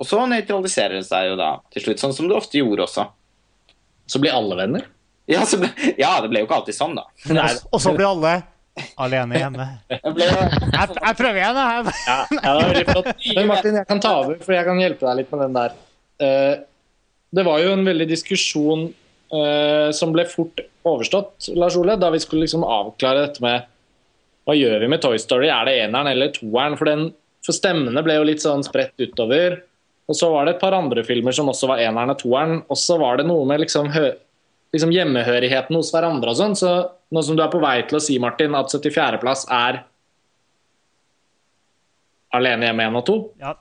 Og 0.00 0.06
så 0.08 0.22
nøytraliserer 0.26 0.96
det 0.96 1.06
seg 1.08 1.28
jo 1.28 1.36
da 1.38 1.50
til 1.74 1.84
slutt, 1.84 2.00
sånn 2.00 2.16
som 2.16 2.30
det 2.30 2.38
ofte 2.38 2.62
gjorde 2.62 2.86
også. 2.86 3.04
Så 4.10 4.22
blir 4.22 4.34
alle 4.34 4.56
venner. 4.58 4.88
Ja, 5.30 5.44
så 5.46 5.60
ble, 5.60 5.70
ja 6.00 6.14
det 6.24 6.30
ble 6.32 6.42
jo 6.42 6.48
ikke 6.48 6.58
alltid 6.60 6.76
sånn, 6.76 6.96
da. 6.98 7.06
Nei, 7.30 7.50
og 7.70 7.82
så 7.82 7.92
blir 7.94 8.08
alle 8.10 8.34
alene 9.00 9.40
hjemme. 9.40 9.66
Jeg, 9.90 10.12
ble, 10.16 10.26
Jeg, 10.26 10.96
jeg 10.96 11.18
prøver 11.18 11.40
igjen, 11.42 11.60
jeg. 11.60 11.94
Ja, 12.06 12.16
ja, 12.16 12.40
det 12.40 12.56
var 12.56 12.66
veldig 12.70 12.86
flott. 12.88 13.10
Men 13.36 13.50
Martin, 13.50 13.78
jeg 13.80 13.88
kan 13.90 14.02
ta 14.02 14.14
over, 14.22 14.40
for 14.44 14.56
jeg 14.56 14.66
kan 14.68 14.82
hjelpe 14.82 15.06
deg 15.08 15.20
litt 15.20 15.34
med 15.34 15.44
den 15.44 15.58
der. 15.58 15.76
Eh, 16.20 16.54
det 17.40 17.46
var 17.46 17.62
jo 17.62 17.74
en 17.76 17.86
veldig 17.86 18.08
diskusjon 18.10 18.86
eh, 18.88 19.88
som 19.96 20.14
ble 20.14 20.26
fort 20.30 20.64
overstått, 20.88 21.50
Lars 21.60 21.76
Ole, 21.76 21.98
da 22.00 22.10
vi 22.12 22.22
skulle 22.22 22.46
liksom 22.46 22.64
avklare 22.64 23.26
dette 23.26 23.44
med 23.44 23.68
hva 24.48 24.56
gjør 24.56 24.80
vi 24.82 24.88
med 24.90 25.02
Toy 25.04 25.18
Story? 25.20 25.50
Er 25.52 25.68
det 25.68 25.76
eneren 25.84 26.08
eller 26.10 26.32
toeren? 26.34 26.74
For, 26.80 26.88
den, 26.88 27.10
for 27.44 27.54
stemmene 27.54 28.02
ble 28.02 28.16
jo 28.16 28.24
litt 28.26 28.42
sånn 28.42 28.64
spredt 28.66 28.96
utover. 28.98 29.60
Og 30.10 30.16
så 30.18 30.30
var 30.32 30.48
det 30.48 30.56
et 30.56 30.62
par 30.62 30.74
andre 30.74 31.04
filmer 31.06 31.36
som 31.36 31.50
også 31.52 31.68
var 31.70 31.82
eneren 31.84 32.10
og 32.14 32.18
toeren. 32.18 32.56
Og 32.66 32.78
så 32.80 32.96
var 32.98 33.20
det 33.20 33.28
noe 33.28 33.44
med 33.46 33.62
liksom, 33.62 33.92
hø, 33.94 34.08
liksom 34.74 34.92
hjemmehørigheten 34.94 35.76
hos 35.76 35.90
hverandre 35.94 36.32
og 36.32 36.38
sånn. 36.38 36.56
Så 36.58 36.70
nå 37.10 37.22
som 37.26 37.38
du 37.38 37.42
er 37.44 37.52
på 37.52 37.60
vei 37.62 37.78
til 37.88 37.98
å 37.98 38.02
si, 38.02 38.18
Martin, 38.22 38.54
at 38.58 38.70
74.-plass 38.72 39.46
er 39.50 39.84
Alene 42.36 42.68
hjemme 42.68 42.84
1 42.86 42.98
og 43.00 43.06
2. 43.08 43.14
Ja. 43.42 43.54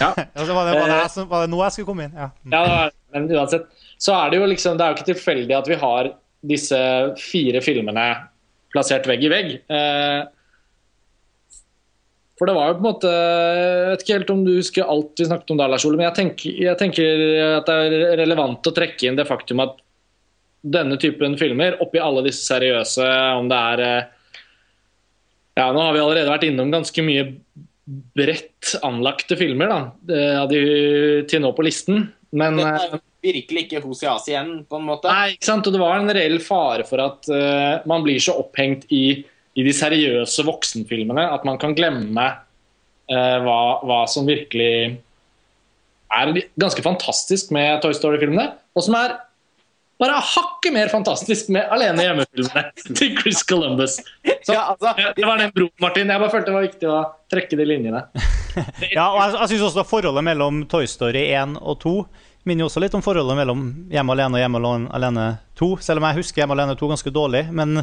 Ja. 0.00 0.08
altså, 0.34 0.46
så 0.48 0.54
var, 0.56 0.66
det, 0.70 0.78
var, 0.80 0.90
det 0.94 1.10
som, 1.14 1.28
var 1.30 1.44
det 1.44 1.52
nå 1.52 1.60
jeg 1.62 1.76
skulle 1.76 1.90
komme 1.92 2.08
inn? 2.08 2.16
Ja. 2.18 2.30
Mm. 2.42 2.54
Ja, 2.54 2.62
det 2.64 2.72
var- 2.74 2.96
men 3.08 3.28
uansett 3.32 3.68
så 3.96 4.12
er 4.12 4.28
det 4.30 4.36
jo 4.36 4.46
liksom 4.50 4.74
Det 4.76 4.84
er 4.84 4.90
jo 4.90 4.96
ikke 4.98 5.06
tilfeldig 5.14 5.54
at 5.56 5.68
vi 5.70 5.76
har 5.80 6.10
disse 6.50 6.80
fire 7.16 7.62
filmene 7.64 8.02
plassert 8.68 9.06
vegg 9.08 9.22
i 9.24 9.30
vegg. 9.32 9.54
Eh, 9.64 10.18
for 12.38 12.46
det 12.50 12.54
var 12.58 12.68
jo 12.68 12.76
på 12.76 12.82
en 12.82 12.86
måte 12.90 13.12
Jeg 13.14 13.88
vet 13.94 14.04
ikke 14.04 14.18
helt 14.18 14.34
om 14.34 14.44
du 14.44 14.52
husker 14.58 14.92
alt 14.92 15.18
vi 15.18 15.26
snakket 15.30 15.54
om 15.54 15.58
da, 15.62 15.70
Lars 15.72 15.86
Ole, 15.88 15.96
men 15.98 16.06
jeg 16.10 16.18
tenker, 16.18 16.60
jeg 16.68 16.78
tenker 16.82 17.24
at 17.56 17.70
det 17.70 17.78
er 17.88 18.20
relevant 18.20 18.68
å 18.68 18.74
trekke 18.76 19.08
inn 19.08 19.16
det 19.18 19.26
faktum 19.30 19.64
at 19.64 19.80
denne 20.72 20.98
typen 21.00 21.36
filmer, 21.40 21.78
oppi 21.82 22.00
alle 22.02 22.24
disse 22.26 22.46
seriøse, 22.48 23.08
om 23.38 23.50
det 23.50 23.58
er 23.72 23.84
eh, 23.86 24.14
Ja, 25.58 25.72
nå 25.74 25.82
har 25.82 25.94
vi 25.96 26.02
allerede 26.04 26.30
vært 26.30 26.46
innom 26.46 26.70
ganske 26.70 27.02
mye 27.02 27.24
bredt 27.88 28.74
anlagte 28.84 29.36
filmer 29.40 29.70
da, 29.72 29.78
eh, 30.12 30.36
av 30.42 30.48
de 30.52 30.62
til 31.30 31.42
nå 31.42 31.52
på 31.56 31.64
listen. 31.66 32.04
Men 32.36 32.60
eh, 32.60 32.98
virkelig 33.24 33.64
ikke 33.66 33.82
Hosias 33.84 34.28
igjen, 34.28 34.52
på 34.68 34.78
en 34.78 34.86
måte. 34.88 35.10
Nei, 35.10 35.34
ikke 35.36 35.48
sant? 35.48 35.66
Og 35.66 35.74
det 35.74 35.82
var 35.82 35.98
en 35.98 36.12
reell 36.14 36.38
fare 36.44 36.86
for 36.88 37.02
at 37.02 37.30
uh, 37.32 37.86
man 37.88 38.04
blir 38.04 38.20
så 38.22 38.36
opphengt 38.42 38.86
i, 38.94 39.22
i 39.58 39.64
de 39.66 39.74
seriøse 39.74 40.44
voksenfilmene 40.46 41.24
at 41.34 41.46
man 41.48 41.58
kan 41.60 41.74
glemme 41.78 42.26
uh, 42.28 43.38
hva, 43.44 43.60
hva 43.82 44.02
som 44.10 44.28
virkelig 44.28 44.98
er 46.08 46.32
ganske 46.60 46.84
fantastisk 46.84 47.50
med 47.52 47.82
Toy 47.82 47.96
Story-filmene, 47.96 48.52
og 48.76 48.84
som 48.84 48.96
er 48.96 49.18
bare 49.98 50.20
hakket 50.22 50.72
mer 50.74 50.88
fantastisk 50.92 51.48
med 51.54 51.66
Alene 51.74 52.04
hjemme-filmene 52.04 52.62
til 52.98 53.16
Chris 53.18 53.40
Columbus. 53.48 53.96
Så, 54.46 54.52
Ja, 54.54 54.62
altså, 54.74 54.92
det 55.16 55.26
var 55.26 55.40
den 55.42 55.50
broen, 55.56 55.72
Martin. 55.82 56.08
Jeg 56.12 56.22
bare 56.22 56.30
følte 56.32 56.52
det 56.52 56.56
var 56.58 56.66
viktig 56.68 56.90
å 56.92 56.98
trekke 57.32 57.58
de 57.60 57.66
linjene. 57.68 58.04
Ja, 58.90 59.04
og 59.12 59.18
jeg, 59.20 59.34
jeg 59.38 59.50
syns 59.52 59.66
også 59.68 59.84
forholdet 59.86 60.24
mellom 60.26 60.64
Toy 60.70 60.86
Story 60.90 61.26
1 61.30 61.58
og 61.60 61.76
2 61.84 61.92
minner 62.48 62.64
jo 62.64 62.68
også 62.70 62.80
litt 62.80 62.94
om 62.96 63.02
forholdet 63.04 63.36
mellom 63.36 63.60
Hjemme 63.92 64.14
alene 64.16 64.38
og 64.38 64.40
Hjemme 64.42 64.58
alene- 64.62 64.92
alene 64.96 65.26
2. 65.60 65.68
Selv 65.84 66.00
om 66.00 66.06
jeg 66.08 66.18
husker 66.22 66.40
Hjemme 66.42 66.56
alene 66.56 66.74
2 66.80 66.88
ganske 66.94 67.12
dårlig. 67.14 67.42
Men 67.54 67.76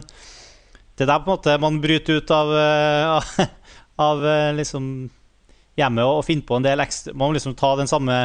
det 0.97 1.05
der 1.07 1.19
på 1.21 1.29
en 1.29 1.35
måte 1.35 1.55
man 1.61 1.77
bryter 1.83 2.17
ut 2.19 2.31
av, 2.33 2.51
eh, 2.59 3.45
av 4.07 4.25
eh, 4.25 4.49
liksom 4.57 4.89
hjemmet 5.79 6.07
og 6.07 6.23
finner 6.27 6.47
på 6.47 6.55
en 6.59 6.63
del 6.65 6.79
ekstra 6.83 7.11
Man 7.13 7.29
må 7.29 7.35
liksom 7.37 7.55
ta 7.59 7.73
den 7.79 7.89
samme 7.91 8.17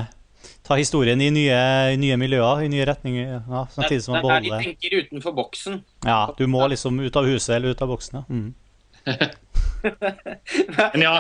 Ta 0.67 0.77
historien 0.79 1.21
i 1.21 1.31
nye, 1.35 1.59
nye 1.99 2.17
miljøer, 2.21 2.65
i 2.65 2.71
nye 2.71 2.85
retninger. 2.87 3.41
Ja, 3.43 3.65
samtidig 3.75 4.05
som 4.05 4.15
er 4.15 4.23
man 4.23 4.45
der 4.47 4.61
de 4.61 4.69
tenker 4.69 4.97
utenfor 5.03 5.35
boksen. 5.35 5.81
Ja, 6.07 6.21
du 6.39 6.45
må 6.47 6.63
liksom 6.71 7.01
ut 7.03 7.17
av 7.19 7.27
huset 7.27 7.57
eller 7.57 7.75
ut 7.75 7.83
av 7.83 7.91
boksen. 7.91 8.21
Ja. 8.21 8.25
Mm. 8.31 8.55
Men 10.93 11.03
ja, 11.03 11.15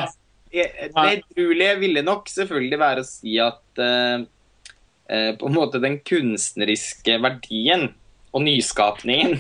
Det 0.50 0.66
edruelige 0.94 1.74
ville 1.80 2.02
nok 2.06 2.30
selvfølgelig 2.30 2.78
være 2.80 3.02
å 3.02 3.06
si 3.08 3.36
at 3.42 3.82
uh, 3.82 4.22
uh, 4.22 5.30
på 5.38 5.50
en 5.50 5.56
måte 5.56 5.82
den 5.82 6.00
kunstneriske 6.06 7.18
verdien 7.22 7.88
og 8.30 8.44
nyskapningen 8.46 9.38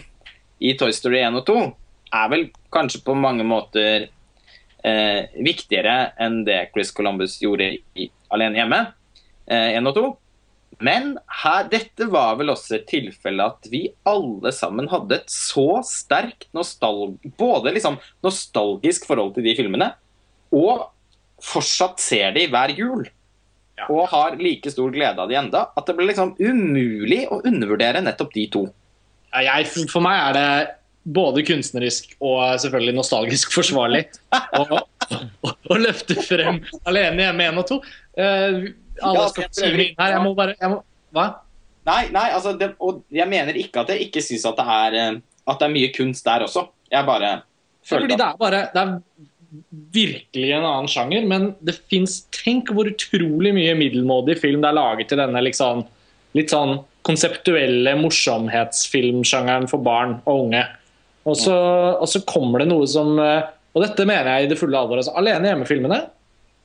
i 0.60 0.74
Toy 0.78 0.94
Story 0.94 1.22
1 1.22 1.38
og 1.40 1.46
2 1.48 1.58
er 2.20 2.30
vel 2.32 2.48
kanskje 2.74 3.02
på 3.06 3.14
mange 3.18 3.46
måter 3.46 4.06
uh, 4.06 5.20
viktigere 5.38 6.12
enn 6.18 6.42
det 6.46 6.64
Chris 6.74 6.94
Columbus 6.94 7.38
gjorde 7.42 7.76
i 7.94 8.10
Alene 8.30 8.62
hjemme 8.62 8.80
eh, 9.50 9.76
1 9.78 9.90
og 9.90 9.96
2. 9.98 10.08
Men 10.80 11.12
her, 11.42 11.66
dette 11.68 12.06
var 12.08 12.38
vel 12.40 12.52
også 12.54 12.78
et 12.78 12.86
tilfelle 12.88 13.44
at 13.52 13.66
vi 13.72 13.82
alle 14.08 14.52
sammen 14.54 14.88
hadde 14.88 15.18
et 15.18 15.32
så 15.32 15.82
sterkt 15.84 16.48
nostalg, 16.56 17.18
både 17.40 17.74
liksom 17.76 17.98
nostalgisk 18.24 19.04
forhold 19.10 19.34
til 19.36 19.44
de 19.44 19.56
filmene, 19.58 19.90
og 20.56 20.88
fortsatt 21.44 22.00
ser 22.00 22.32
de 22.36 22.46
hver 22.52 22.72
jul. 22.78 23.04
Ja. 23.76 23.86
Og 23.92 24.08
har 24.12 24.36
like 24.40 24.72
stor 24.72 24.92
glede 24.92 25.20
av 25.20 25.30
de 25.30 25.38
enda. 25.40 25.66
At 25.76 25.88
det 25.88 25.96
ble 25.96 26.10
liksom 26.10 26.34
umulig 26.36 27.22
å 27.32 27.40
undervurdere 27.48 28.02
nettopp 28.04 28.34
de 28.34 28.44
to. 28.52 28.66
Jeg, 29.30 29.68
for 29.88 30.04
meg 30.04 30.18
er 30.20 30.36
det 30.36 30.50
både 31.16 31.44
kunstnerisk 31.48 32.12
og 32.18 32.58
selvfølgelig 32.60 32.96
nostalgisk 32.98 33.54
forsvarlig 33.54 34.02
å, 34.60 35.76
løfte 35.80 36.18
frem 36.20 36.60
Alene 36.84 37.24
hjemme 37.24 37.46
1 37.48 37.60
og 37.62 37.68
2. 37.70 37.78
Eh, 38.20 38.58
alle 39.02 39.26
Ja, 39.26 39.68
inn 39.68 39.94
her. 39.98 40.12
Jeg 40.14 40.24
må 40.24 40.34
bare 40.38 40.56
jeg 40.60 40.72
må, 40.72 40.82
Hva? 41.16 41.26
Nei, 41.88 42.02
nei, 42.12 42.26
altså 42.36 42.52
det, 42.60 42.74
og 42.78 43.02
jeg 43.10 43.26
mener 43.30 43.56
ikke 43.56 43.82
at 43.82 43.94
jeg 43.94 44.08
ikke 44.08 44.22
syns 44.22 44.44
at, 44.48 44.58
det 44.60 45.00
eh, 45.00 45.20
at 45.48 45.62
det 45.62 45.66
er 45.66 45.74
mye 45.74 45.92
kunst 45.96 46.26
der 46.26 46.44
også. 46.44 46.66
Jeg 46.90 47.06
bare 47.06 47.30
Fordi 47.86 48.10
det 48.12 48.26
er 48.26 48.36
bare 48.38 48.66
Det 48.74 48.82
er 48.82 48.92
virkelig 49.94 50.50
en 50.54 50.66
annen 50.66 50.90
sjanger, 50.90 51.24
men 51.26 51.54
det 51.66 51.78
fins 51.90 52.20
Tenk 52.34 52.70
hvor 52.74 52.88
utrolig 52.90 53.52
mye 53.56 53.74
middelmådig 53.78 54.38
film 54.38 54.62
det 54.62 54.70
er 54.70 54.78
laget 54.78 55.10
til 55.10 55.20
denne 55.20 55.42
liksom, 55.42 55.82
litt 56.38 56.52
sånn 56.52 56.78
konseptuelle 57.06 57.96
morsomhetsfilmsjangeren 57.98 59.66
for 59.70 59.82
barn 59.82 60.18
og 60.28 60.44
unge. 60.46 60.62
Og 61.28 61.36
så, 61.36 61.56
og 61.96 62.06
så 62.08 62.22
kommer 62.28 62.62
det 62.62 62.70
noe 62.70 62.86
som 62.88 63.18
eh, 63.20 63.48
Og 63.76 63.84
dette 63.84 64.06
mener 64.08 64.28
jeg 64.32 64.46
i 64.46 64.50
det 64.50 64.56
fulle 64.58 64.78
alvor. 64.78 65.00
Altså, 65.00 65.12
alene 65.20 65.50
hjemme-filmene 65.50 66.00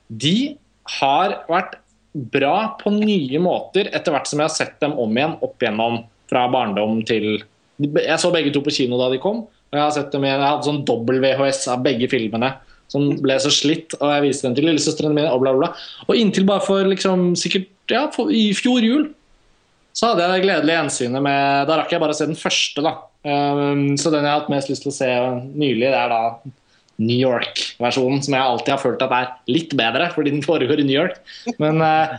de 0.06 0.56
har 1.00 1.40
vært 1.50 1.76
bra 2.16 2.78
på 2.80 2.92
nye 2.94 3.40
måter 3.42 3.90
etter 3.92 4.14
hvert 4.14 4.28
som 4.30 4.40
jeg 4.40 4.48
har 4.48 4.54
sett 4.54 4.78
dem 4.82 4.96
om 4.98 5.12
igjen 5.16 5.36
opp 5.44 5.60
igjennom 5.62 6.00
fra 6.30 6.46
barndom 6.50 7.02
til 7.06 7.42
Jeg 7.76 8.16
så 8.18 8.30
begge 8.32 8.50
to 8.54 8.62
på 8.64 8.72
kino 8.72 8.96
da 8.96 9.10
de 9.12 9.20
kom. 9.20 9.44
Og 9.44 9.76
jeg 9.76 9.82
har 9.82 9.92
sett 9.92 10.14
dem 10.14 10.24
igjen, 10.24 10.40
jeg 10.40 10.48
hadde 10.48 10.68
sånn 10.70 10.84
dobbel 10.88 11.20
VHS 11.20 11.66
av 11.74 11.82
begge 11.84 12.08
filmene 12.08 12.54
som 12.88 13.08
ble 13.18 13.34
så 13.42 13.50
slitt, 13.50 13.96
og 13.98 14.06
jeg 14.14 14.22
viste 14.28 14.46
dem 14.46 14.54
til 14.56 14.68
lillesøstrene 14.68 15.12
mine. 15.12 15.30
Og 15.34 15.42
bla, 15.42 15.52
bla, 15.52 15.66
bla. 15.66 16.06
Og 16.06 16.18
inntil 16.18 16.46
bare 16.48 16.64
for 16.64 16.86
liksom 16.88 17.34
sikkert 17.38 17.68
ja, 17.92 18.06
for, 18.14 18.32
i 18.32 18.50
fjor 18.56 18.82
jul 18.82 19.08
så 19.96 20.10
hadde 20.10 20.24
jeg 20.26 20.32
det 20.34 20.44
gledelige 20.44 20.76
gjensynet 20.76 21.24
med 21.24 21.68
Da 21.70 21.78
rakk 21.78 21.92
jeg 21.94 22.02
bare 22.02 22.12
å 22.12 22.16
se 22.18 22.26
den 22.28 22.36
første, 22.36 22.82
da. 22.84 22.98
Um, 23.26 23.94
så 23.98 24.12
den 24.12 24.26
jeg 24.26 24.28
har 24.28 24.42
hatt 24.42 24.52
mest 24.52 24.68
lyst 24.70 24.84
til 24.84 24.92
å 24.92 24.96
se 24.96 25.08
nylig, 25.56 25.88
det 25.88 25.96
er 25.96 26.12
da 26.12 26.20
New 27.02 27.18
York-versjonen, 27.18 28.22
som 28.24 28.36
jeg 28.36 28.48
alltid 28.48 28.72
har 28.72 28.80
følt 28.80 29.04
at 29.04 29.12
er 29.12 29.30
litt 29.52 29.74
bedre, 29.76 30.08
fordi 30.14 30.32
den 30.32 30.44
foregår 30.44 30.80
i 30.80 30.86
New 30.88 30.96
York. 30.96 31.18
Men, 31.60 31.80
eh, 31.84 32.16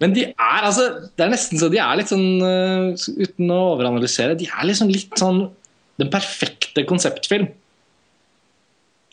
men 0.00 0.14
de 0.16 0.22
er 0.30 0.64
altså 0.64 0.86
Det 1.12 1.26
er 1.26 1.28
nesten 1.28 1.60
så 1.60 1.68
de 1.68 1.76
er 1.82 1.98
litt 2.00 2.08
sånn 2.08 2.40
eh, 2.40 3.08
Uten 3.20 3.50
å 3.52 3.58
overanalysere, 3.74 4.38
de 4.38 4.48
er 4.48 4.64
liksom 4.64 4.88
litt 4.92 5.12
sånn 5.20 5.42
den 5.98 6.12
perfekte 6.12 6.84
konseptfilm. 6.86 7.48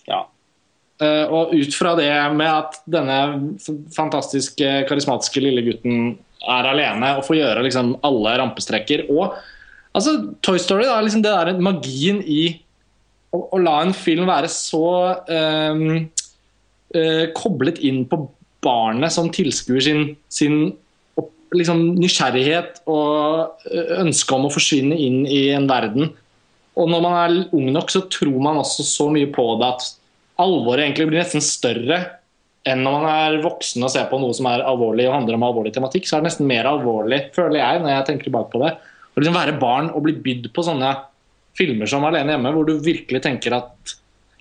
Ja. 0.06 0.22
Eh, 1.02 1.26
og 1.26 1.56
ut 1.58 1.76
fra 1.76 1.96
det 1.98 2.12
med 2.38 2.52
at 2.52 2.78
denne 2.88 3.18
fantastiske, 3.96 4.86
karismatiske 4.88 5.42
lille 5.44 5.66
gutten 5.66 6.14
er 6.46 6.70
alene 6.70 7.16
og 7.18 7.26
får 7.26 7.40
gjøre 7.40 7.66
liksom 7.66 7.96
alle 8.06 8.38
rampestreker 8.44 9.10
og 9.10 9.36
Altså, 9.96 10.12
Toy 10.44 10.60
Story, 10.60 10.84
da, 10.90 10.98
liksom 11.00 11.22
det 11.24 11.32
der 11.32 11.62
magien 11.64 12.18
i 12.20 12.58
å, 13.36 13.42
å 13.52 13.62
la 13.62 13.76
en 13.84 13.94
film 13.96 14.30
være 14.30 14.50
så 14.52 14.88
um, 15.28 15.86
uh, 16.96 17.26
koblet 17.38 17.82
inn 17.86 18.04
på 18.10 18.24
barnet 18.66 19.14
som 19.14 19.30
tilskuer 19.34 19.84
sin, 19.84 20.08
sin 20.32 20.72
opp, 21.20 21.32
liksom, 21.54 21.84
nysgjerrighet 22.00 22.82
og 22.90 23.68
ønske 24.00 24.38
om 24.38 24.48
å 24.48 24.54
forsvinne 24.54 24.98
inn 24.98 25.26
i 25.30 25.50
en 25.54 25.68
verden. 25.70 26.10
Og 26.76 26.90
når 26.92 27.04
man 27.04 27.16
er 27.20 27.36
ung 27.56 27.70
nok, 27.76 27.92
så 27.94 28.04
tror 28.12 28.36
man 28.42 28.60
også 28.60 28.84
så 28.88 29.08
mye 29.14 29.30
på 29.32 29.46
det 29.62 29.70
at 29.70 29.86
alvoret 30.42 30.88
egentlig 30.88 31.12
blir 31.12 31.22
nesten 31.22 31.44
større 31.44 32.02
enn 32.66 32.82
når 32.82 32.96
man 32.98 33.06
er 33.12 33.44
voksen 33.44 33.86
og 33.86 33.92
ser 33.94 34.08
på 34.10 34.18
noe 34.20 34.34
som 34.36 34.48
er 34.50 34.64
alvorlig 34.66 35.06
og 35.08 35.14
handler 35.20 35.38
om 35.38 35.46
alvorlig 35.46 35.76
tematikk. 35.76 36.08
Så 36.10 36.18
er 36.18 36.24
det 36.24 36.32
nesten 36.32 36.50
mer 36.50 36.68
alvorlig, 36.68 37.28
føler 37.36 37.62
jeg, 37.62 37.82
når 37.84 37.94
jeg 37.94 38.08
tenker 38.10 38.30
tilbake 38.30 38.52
på 38.56 38.62
det. 38.64 38.72
Å 39.14 39.22
liksom 39.22 39.38
være 39.38 39.60
barn 39.62 39.92
og 39.94 40.08
bli 40.08 40.16
bydd 40.26 40.50
på 40.56 40.66
sånne 40.66 40.90
filmer 41.58 41.90
som 41.90 42.06
Alene 42.08 42.36
hjemme, 42.36 42.52
hvor 42.56 42.68
du 42.68 42.76
virkelig 42.84 43.22
tenker 43.24 43.56
at 43.58 43.96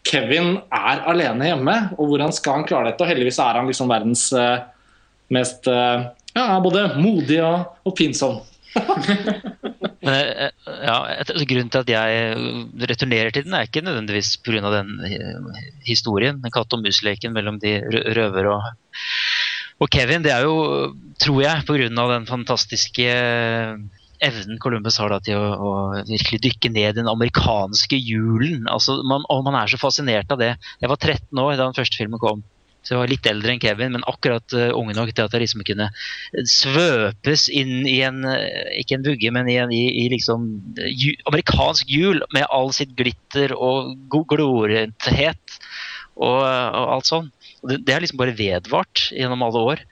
Kevin 0.05 0.59
er 0.69 1.05
alene 1.09 1.49
hjemme, 1.49 1.75
og 1.97 2.11
hvordan 2.11 2.33
skal 2.37 2.59
han 2.59 2.67
klare 2.69 2.91
dette? 2.91 3.05
Og 3.05 3.09
heldigvis 3.09 3.41
er 3.41 3.57
han 3.59 3.71
liksom 3.71 3.89
verdens 3.89 4.27
uh, 4.37 4.61
mest 5.33 5.69
uh, 5.71 6.11
ja, 6.35 6.59
både 6.61 6.91
modig 6.99 7.41
og 7.41 7.89
oppfinnsom. 7.89 8.43
Men, 10.05 10.13
eh, 10.13 10.51
ja, 10.85 10.97
grunnen 11.49 11.71
til 11.73 11.81
at 11.81 11.91
jeg 11.95 12.35
returnerer 12.91 13.33
til 13.33 13.47
den, 13.47 13.55
er 13.57 13.69
ikke 13.69 13.85
nødvendigvis 13.87 14.35
pga. 14.45 14.61
den 14.75 14.99
historien. 15.87 16.43
Den 16.43 16.53
katt 16.53 16.75
og 16.77 16.83
mus-leken 16.85 17.33
mellom 17.33 17.61
de 17.63 17.79
røver 18.19 18.51
og, 18.53 18.67
og 19.81 19.93
Kevin. 19.95 20.27
Det 20.27 20.35
er 20.35 20.45
jo, 20.45 20.91
tror 21.23 21.41
jeg, 21.47 21.65
pga. 21.65 21.89
den 21.89 22.29
fantastiske 22.29 23.09
evnen 24.23 24.59
Columbus 24.63 24.99
har 25.01 25.13
da, 25.13 25.21
til 25.25 25.39
å, 25.39 25.51
å, 25.55 25.71
virkelig 26.09 26.41
dykke 26.45 26.73
ned 26.75 26.99
den 27.01 27.11
amerikanske 27.11 27.99
julen. 27.99 28.69
Altså, 28.71 29.01
man, 29.07 29.27
og 29.33 29.45
man 29.47 29.59
er 29.59 29.71
så 29.71 29.81
fascinert 29.81 30.33
av 30.35 30.43
det. 30.43 30.55
Jeg 30.83 30.93
var 30.93 31.01
13 31.01 31.45
år 31.45 31.55
da 31.57 31.67
den 31.67 31.79
første 31.79 32.01
filmen 32.01 32.23
kom. 32.23 32.45
Så 32.85 32.93
jeg 32.93 33.01
var 33.01 33.09
litt 33.09 33.27
eldre 33.29 33.55
enn 33.55 33.63
Kevin, 33.63 33.95
men 33.95 34.05
akkurat 34.11 34.45
uh, 34.53 34.69
unge 34.77 34.93
nok 34.97 35.15
til 35.15 35.25
at 35.25 35.33
jeg 35.33 35.47
liksom 35.47 35.63
kunne 35.65 35.87
svøpes 36.53 37.47
inn 37.49 37.87
i 37.89 38.03
en 38.05 38.21
uh, 38.29 38.75
Ikke 38.77 38.99
en 38.99 39.07
vugge, 39.07 39.33
men 39.33 39.49
i 39.49 39.57
en 39.63 39.73
i, 39.73 39.87
i 40.03 40.05
liksom 40.13 40.51
ju, 40.85 41.15
amerikansk 41.31 41.89
jul 41.89 42.21
med 42.37 42.45
all 42.53 42.75
sitt 42.77 42.93
glitter 42.99 43.57
og 43.57 43.95
glorenthet 44.13 45.57
og, 46.15 46.45
og, 46.45 46.85
alt 46.99 47.09
sånn. 47.09 47.33
Det, 47.65 47.81
det 47.89 47.97
har 47.97 48.05
liksom 48.05 48.21
bare 48.21 48.37
vedvart 48.37 49.09
gjennom 49.17 49.49
alle 49.49 49.65
år. 49.73 49.85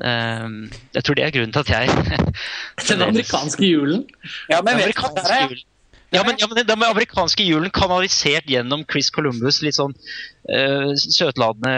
Um, 0.00 0.70
jeg 0.94 1.04
tror 1.04 1.18
det 1.18 1.24
er 1.26 1.34
grunnen 1.34 1.52
til 1.52 1.60
at 1.60 1.70
jeg 1.74 2.30
Den 2.88 3.02
amerikanske 3.04 3.66
julen? 3.66 4.06
Ja, 4.48 4.62
men 4.64 4.80
vet 4.80 4.96
du 4.96 5.02
hva 5.02 5.10
julen. 5.44 5.66
Ja, 6.10 6.24
men, 6.26 6.34
ja, 6.40 6.46
men 6.50 6.66
Den 6.66 6.82
amerikanske 6.82 7.44
julen 7.46 7.70
kanalisert 7.70 8.48
gjennom 8.50 8.82
Chris 8.90 9.12
Columbus. 9.14 9.60
Litt 9.62 9.76
sånn 9.78 9.92
uh, 9.94 10.90
søtladende 10.98 11.74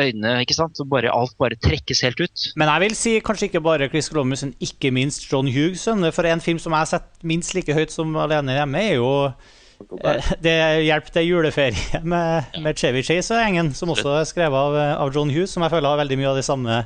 øyne. 0.00 0.38
ikke 0.40 0.56
sant? 0.56 0.78
Så 0.78 0.86
bare, 0.88 1.12
Alt 1.12 1.36
bare 1.40 1.58
trekkes 1.60 2.00
helt 2.06 2.22
ut. 2.22 2.46
Men 2.56 2.72
jeg 2.72 2.84
vil 2.84 2.96
si 2.96 3.12
kanskje 3.24 3.50
ikke 3.50 3.64
bare 3.64 3.90
Chris 3.92 4.08
Columbus, 4.12 4.46
men 4.46 4.54
ikke 4.64 4.92
minst 4.94 5.28
John 5.28 5.50
Hughes. 5.52 5.84
For 6.16 6.30
en 6.30 6.44
film 6.44 6.62
som 6.62 6.72
jeg 6.72 6.86
har 6.86 6.92
sett 6.94 7.10
minst 7.22 7.52
like 7.56 7.76
høyt 7.76 7.92
som 7.92 8.16
Alene 8.16 8.56
hjemme, 8.56 8.80
er 8.80 8.96
jo 8.96 9.12
uh, 9.28 10.32
det 10.40 10.56
Hjelp 10.86 11.12
til 11.12 11.28
juleferie 11.28 12.00
med, 12.14 12.56
med 12.64 12.80
Chevy 12.80 13.04
Chase 13.04 13.36
og 13.36 13.44
gjengen, 13.44 13.74
som 13.76 13.92
også 13.92 14.16
er 14.22 14.28
skrevet 14.32 14.64
av, 14.64 14.80
av, 14.96 15.12
John 15.12 15.32
Hughes, 15.32 15.52
som 15.52 15.66
jeg 15.66 15.76
føler 15.76 15.92
har 15.92 16.00
veldig 16.00 16.22
mye 16.22 16.32
av 16.32 16.40
de 16.40 16.46
samme 16.46 16.84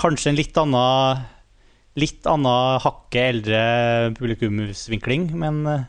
Kanskje 0.00 0.32
en 0.32 0.38
litt 0.38 0.58
annen 0.60 1.24
litt 1.94 2.26
annen 2.26 2.80
hakket 2.82 3.20
eldre 3.22 3.58
publikumsvinkling, 4.16 5.28
men 5.38 5.60
uh, 5.68 5.84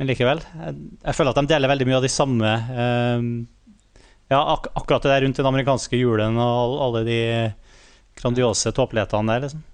men 0.00 0.08
likevel. 0.08 0.38
Jeg, 0.40 0.76
jeg, 1.04 1.12
føler 1.12 1.34
at 1.34 1.38
de 1.42 1.50
deler 1.50 1.68
veldig 1.68 1.86
mye 1.90 1.96
av 1.98 2.04
de 2.06 2.08
samme 2.08 2.50
eh, 2.72 3.24
Ja, 4.32 4.38
ak 4.38 4.70
akkurat 4.72 5.04
det 5.04 5.10
der 5.12 5.26
rundt 5.26 5.40
den 5.42 5.48
amerikanske 5.50 5.98
julen 6.00 6.38
og 6.40 6.78
alle 6.86 7.02
de 7.04 7.18
grandiose 8.16 8.72
tåpelighetene 8.72 9.28
der, 9.34 9.42
liksom. 9.44 9.66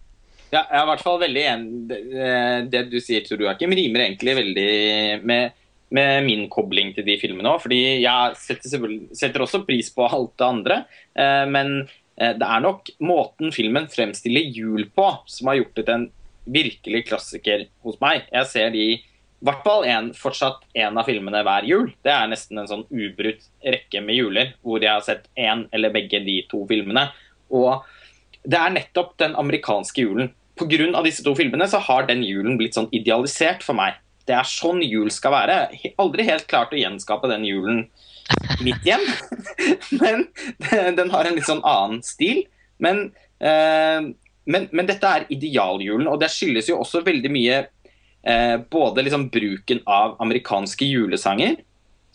Ja, 0.50 0.64
jeg 0.64 0.80
er 0.80 0.82
i 0.82 0.88
hvert 0.90 1.04
fall 1.04 1.20
veldig 1.20 1.44
enig 1.52 1.70
det, 1.90 2.00
det 2.72 2.82
du 2.90 2.98
sier, 3.02 3.22
Tor 3.22 3.44
Joakim, 3.44 3.74
rimer 3.78 4.02
egentlig 4.02 4.34
veldig 4.40 4.66
med, 5.30 5.54
med 5.94 6.26
min 6.26 6.44
kobling 6.50 6.90
til 6.96 7.06
de 7.06 7.18
filmene 7.22 7.52
òg. 7.52 7.62
Fordi 7.62 7.80
jeg 8.02 8.36
setter, 8.42 8.98
setter, 9.14 9.46
også 9.46 9.62
pris 9.68 9.92
på 9.94 10.08
alt 10.10 10.34
det 10.34 10.48
andre. 10.48 10.80
Eh, 11.14 11.44
men 11.54 11.74
eh, 11.84 11.96
det 12.16 12.46
er 12.48 12.62
nok 12.64 12.88
måten 13.04 13.52
filmen 13.52 13.90
fremstiller 13.92 14.40
jul 14.56 14.86
på 14.96 15.10
som 15.28 15.50
har 15.50 15.58
gjort 15.60 15.74
det 15.76 15.84
til 15.84 15.94
en 15.98 16.06
virkelig 16.46 17.02
klassiker 17.10 17.66
hos 17.84 17.98
meg. 18.00 18.24
Jeg 18.32 18.48
ser 18.48 18.72
de 18.72 18.86
hvert 19.44 19.62
fall 19.66 19.84
en, 19.86 20.08
fortsatt 20.16 20.64
en 20.78 20.98
av 20.98 21.06
filmene 21.08 21.42
hver 21.46 21.66
jul. 21.68 21.90
Det 22.04 22.12
er 22.12 22.30
nesten 22.30 22.60
en 22.60 22.70
sånn 22.70 22.86
ubrutt 22.88 23.46
rekke 23.64 24.02
med 24.04 24.18
juler 24.18 24.54
hvor 24.64 24.82
jeg 24.82 24.92
har 24.92 25.04
sett 25.04 25.28
én 25.38 25.66
eller 25.76 25.94
begge 25.94 26.22
de 26.24 26.40
to 26.50 26.64
filmene. 26.70 27.08
Og 27.52 27.84
det 28.46 28.58
er 28.58 28.74
nettopp 28.74 29.16
den 29.22 29.36
amerikanske 29.38 30.06
julen. 30.06 30.32
Pga. 30.56 31.02
disse 31.04 31.22
to 31.22 31.34
filmene 31.36 31.66
så 31.68 31.82
har 31.84 32.06
den 32.08 32.22
julen 32.24 32.56
blitt 32.56 32.78
sånn 32.78 32.88
idealisert 32.96 33.62
for 33.66 33.76
meg. 33.76 33.98
Det 34.26 34.34
er 34.34 34.48
sånn 34.48 34.80
jul 34.82 35.10
skal 35.12 35.34
være. 35.34 35.56
Aldri 36.00 36.24
helt 36.26 36.46
klart 36.48 36.72
å 36.72 36.80
gjenskape 36.80 37.28
den 37.30 37.44
julen 37.46 37.84
mitt 38.64 38.86
hjem, 38.86 39.02
men 40.00 40.26
den 40.96 41.12
har 41.12 41.28
en 41.28 41.36
litt 41.36 41.48
sånn 41.48 41.64
annen 41.66 42.02
stil. 42.06 42.44
Men, 42.82 43.08
eh, 43.40 44.10
men, 44.46 44.68
men 44.72 44.88
dette 44.88 45.12
er 45.12 45.26
idealjulen, 45.32 46.08
og 46.10 46.20
det 46.22 46.32
skyldes 46.32 46.70
jo 46.70 46.80
også 46.82 47.04
veldig 47.06 47.32
mye 47.32 47.62
eh, 48.26 48.56
både 48.70 49.06
liksom 49.06 49.28
bruken 49.32 49.82
av 49.86 50.16
amerikanske 50.22 50.88
julesanger, 50.88 51.56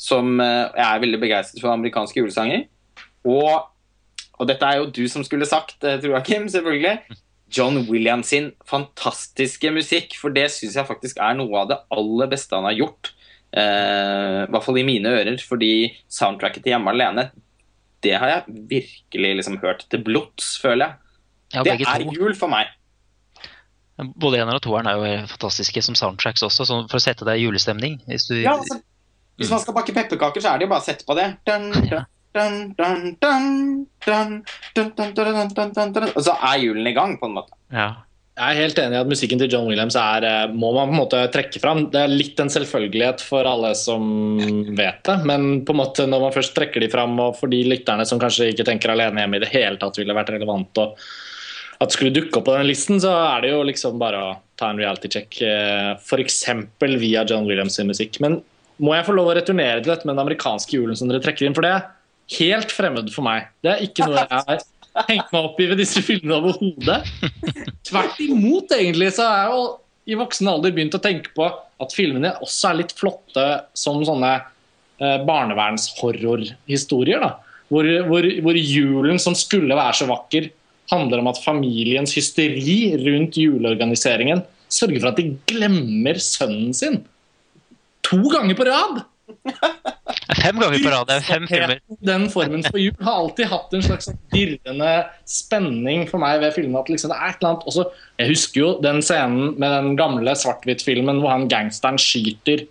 som 0.02 0.40
eh, 0.42 0.68
jeg 0.78 0.88
er 0.88 1.04
veldig 1.06 1.22
begeistret 1.22 1.64
for 1.64 1.74
amerikanske 1.74 2.22
julesanger, 2.22 2.66
og, 3.28 3.68
og 4.40 4.48
dette 4.50 4.66
er 4.66 4.82
jo 4.82 4.90
du 4.90 5.04
som 5.12 5.26
skulle 5.26 5.50
sagt, 5.50 5.80
eh, 5.84 6.00
tror 6.02 6.18
jeg, 6.18 6.28
Kim, 6.30 6.50
selvfølgelig. 6.50 7.20
John 7.52 7.82
Williams 7.90 8.30
sin 8.32 8.54
fantastiske 8.68 9.72
musikk, 9.76 10.16
for 10.20 10.34
det 10.34 10.48
syns 10.54 10.78
jeg 10.80 10.88
faktisk 10.88 11.20
er 11.20 11.36
noe 11.36 11.64
av 11.64 11.72
det 11.72 11.82
aller 11.92 12.30
beste 12.32 12.56
han 12.56 12.68
har 12.70 12.78
gjort. 12.78 13.12
Eh, 13.52 14.38
I 14.46 14.52
hvert 14.52 14.64
fall 14.64 14.80
i 14.80 14.88
mine 14.88 15.12
ører, 15.12 15.40
fordi 15.44 15.92
soundtracket 16.08 16.64
til 16.64 16.72
'Hjemme 16.74 16.94
alene' 16.94 17.32
det 18.02 18.18
har 18.18 18.28
jeg 18.28 18.44
virkelig 18.70 19.36
liksom 19.36 19.58
hørt 19.62 19.86
til 19.90 20.04
blods, 20.04 20.58
føler 20.62 20.86
jeg. 20.86 20.94
Ja, 21.54 21.64
det 21.64 21.82
er 21.86 22.06
jul 22.16 22.36
for 22.36 22.48
meg. 22.50 22.72
Både 24.18 24.40
eneren 24.40 24.58
og 24.58 24.64
toeren 24.66 24.88
er 24.90 24.98
jo 24.98 25.28
fantastiske 25.30 25.82
som 25.86 25.98
soundtracks 26.00 26.42
også, 26.48 26.66
for 26.90 26.98
å 26.98 27.04
sette 27.04 27.28
deg 27.28 27.38
i 27.38 27.44
julestemning. 27.46 28.00
Hvis, 28.08 28.26
du... 28.32 28.40
ja, 28.42 28.56
altså, 28.58 28.80
hvis 29.38 29.52
man 29.54 29.62
skal 29.62 29.76
bakke 29.78 29.94
pepperkaker, 29.94 30.42
så 30.42 30.54
er 30.54 30.58
det 30.58 30.66
jo 30.66 30.72
bare 30.72 30.82
å 30.82 30.88
sette 30.88 31.06
på 31.06 31.18
det. 31.20 31.28
Dun, 31.46 31.68
dun, 32.34 33.16
dun, 33.22 34.32
og 36.16 36.24
så 36.26 36.38
er 36.50 36.64
julen 36.64 36.88
i 36.88 36.96
gang, 36.98 37.20
på 37.22 37.30
en 37.30 37.38
måte. 37.38 37.54
Ja. 37.70 37.92
Jeg 38.42 38.56
er 38.56 38.58
helt 38.64 38.80
enig 38.82 38.96
i 38.98 39.02
at 39.04 39.10
musikken 39.10 39.38
til 39.38 39.52
John 39.54 39.68
Williams 39.70 39.94
er, 40.02 40.26
må 40.50 40.72
man 40.74 40.90
på 40.90 40.96
en 40.96 41.00
måte 41.04 41.18
trekke 41.30 41.60
fram. 41.62 41.84
Det 41.94 42.00
er 42.02 42.10
litt 42.10 42.40
en 42.42 42.50
selvfølgelighet 42.50 43.22
for 43.22 43.46
alle 43.46 43.70
som 43.78 44.02
vet 44.74 45.04
det, 45.06 45.18
men 45.30 45.60
på 45.68 45.76
en 45.76 45.80
måte 45.84 46.08
når 46.10 46.24
man 46.24 46.34
først 46.34 46.56
trekker 46.58 46.82
de 46.82 46.90
fram, 46.90 47.14
og 47.22 47.38
for 47.38 47.54
de 47.54 47.60
lytterne 47.70 48.08
som 48.10 48.22
kanskje 48.22 48.50
ikke 48.50 48.66
tenker 48.66 48.96
alene 48.96 49.22
hjemme 49.22 49.38
i 49.38 49.44
det 49.44 49.52
hele 49.54 49.78
tatt 49.82 50.00
ville 50.02 50.18
vært 50.18 50.34
relevant 50.34 50.82
og 50.82 50.98
at 51.82 51.94
skulle 51.94 52.14
dukke 52.14 52.38
opp 52.40 52.48
på 52.50 52.56
den 52.58 52.68
listen, 52.70 52.98
så 53.02 53.14
er 53.14 53.46
det 53.46 53.54
jo 53.54 53.62
liksom 53.66 54.02
bare 54.02 54.26
å 54.26 54.34
ta 54.58 54.70
en 54.70 54.82
reality 54.82 55.10
check. 55.10 55.38
Eh, 55.46 55.94
F.eks. 55.98 56.42
via 57.02 57.24
John 57.30 57.46
Williams' 57.50 57.78
sin 57.78 57.90
musikk. 57.90 58.20
Men 58.22 58.40
må 58.82 58.94
jeg 58.98 59.08
få 59.08 59.16
lov 59.18 59.32
å 59.32 59.38
returnere 59.38 59.82
til 59.82 59.94
dette 59.94 60.06
med 60.06 60.16
den 60.16 60.26
amerikanske 60.26 60.78
julen 60.78 60.98
som 60.98 61.10
dere 61.10 61.22
trekker 61.24 61.48
inn? 61.48 61.58
For 61.58 61.66
det 61.66 61.74
er 61.78 61.88
helt 62.38 62.74
fremmed 62.74 63.10
for 63.14 63.26
meg. 63.26 63.50
Det 63.66 63.74
er 63.74 63.86
ikke 63.86 64.10
noe 64.10 64.22
jeg 64.22 64.30
har 64.34 64.62
hengt 65.08 65.32
meg 65.32 65.46
opp 65.46 65.60
i 65.62 65.68
ved 65.70 65.78
disse 65.82 66.02
filmene 66.04 66.36
overhodet. 66.40 67.00
Tvert 67.88 68.20
imot, 68.24 68.72
egentlig, 68.76 69.12
så 69.16 69.22
har 69.28 69.38
jeg 69.42 69.50
jo 69.56 69.62
i 70.12 70.18
voksen 70.18 70.50
alder 70.50 70.72
begynt 70.76 70.98
å 70.98 71.04
tenke 71.04 71.30
på 71.36 71.46
at 71.82 71.94
filmene 71.96 72.34
også 72.44 72.70
er 72.72 72.80
litt 72.82 72.94
flotte 72.98 73.46
som 73.78 74.06
sånne 74.06 74.32
eh, 74.38 75.20
barnevernshorrorhistorier. 75.28 77.24
Hvor, 77.72 77.86
hvor, 78.10 78.24
hvor 78.44 78.56
julen 78.58 79.20
som 79.22 79.36
skulle 79.38 79.78
være 79.78 79.96
så 80.02 80.06
vakker, 80.10 80.50
handler 80.92 81.22
om 81.22 81.30
at 81.32 81.40
familiens 81.40 82.12
hysteri 82.18 82.98
rundt 83.00 83.38
juleorganiseringen 83.40 84.42
sørger 84.72 85.00
for 85.00 85.10
at 85.12 85.20
de 85.22 85.38
glemmer 85.48 86.20
sønnen 86.20 86.74
sin. 86.76 86.98
To 88.08 88.20
ganger 88.32 88.58
på 88.58 88.68
rad! 88.68 89.04
Fem 90.42 90.58
ganger 90.58 90.82
på 90.82 90.92
rad. 90.92 91.08
Det 91.10 91.16
er 91.18 91.26
fem 91.26 91.48
filmer. 91.50 91.80
Den 92.08 92.28
formen 92.34 92.64
for 92.66 92.80
jul 92.82 92.96
har 93.04 93.20
alltid 93.20 93.50
hatt 93.52 93.74
en 93.76 93.84
slags 93.86 94.10
dirrende 94.34 94.92
spenning 95.30 96.06
for 96.10 96.24
meg 96.24 96.40
ved 96.42 96.56
filmen. 96.56 96.80
at 96.80 96.90
liksom 96.90 97.12
det 97.12 97.18
er 97.18 97.34
et 97.34 97.42
eller 97.42 97.52
annet 97.52 97.68
også, 97.70 97.86
Jeg 98.20 98.32
husker 98.32 98.62
jo 98.62 98.70
den 98.84 99.02
scenen 99.06 99.56
med 99.60 99.70
den 99.70 99.98
gamle 100.00 100.36
svart-hvitt-filmen 100.36 101.22
hvor 101.22 101.36
han 101.36 101.50
gangsteren 101.52 102.00
skyter. 102.02 102.66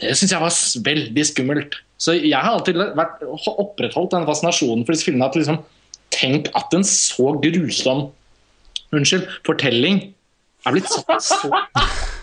Det 0.00 0.16
syns 0.16 0.32
jeg 0.32 0.40
var 0.40 0.56
veldig 0.88 1.26
skummelt. 1.26 1.76
Så 2.00 2.16
jeg 2.16 2.38
har 2.38 2.56
alltid 2.56 2.78
vært, 2.96 3.20
opprettholdt 3.60 4.14
den 4.16 4.28
fascinasjonen 4.28 4.86
for 4.86 4.96
disse 4.96 5.04
filmene. 5.04 5.28
at 5.28 5.36
liksom 5.36 5.60
tenk 6.10 6.48
at 6.56 6.72
en 6.74 6.86
så 6.86 7.34
grusom 7.42 8.08
unnskyld, 8.90 9.28
fortelling 9.46 10.00
er 10.66 10.74
blitt 10.74 10.90
satt 10.90 11.22
så, 11.22 11.50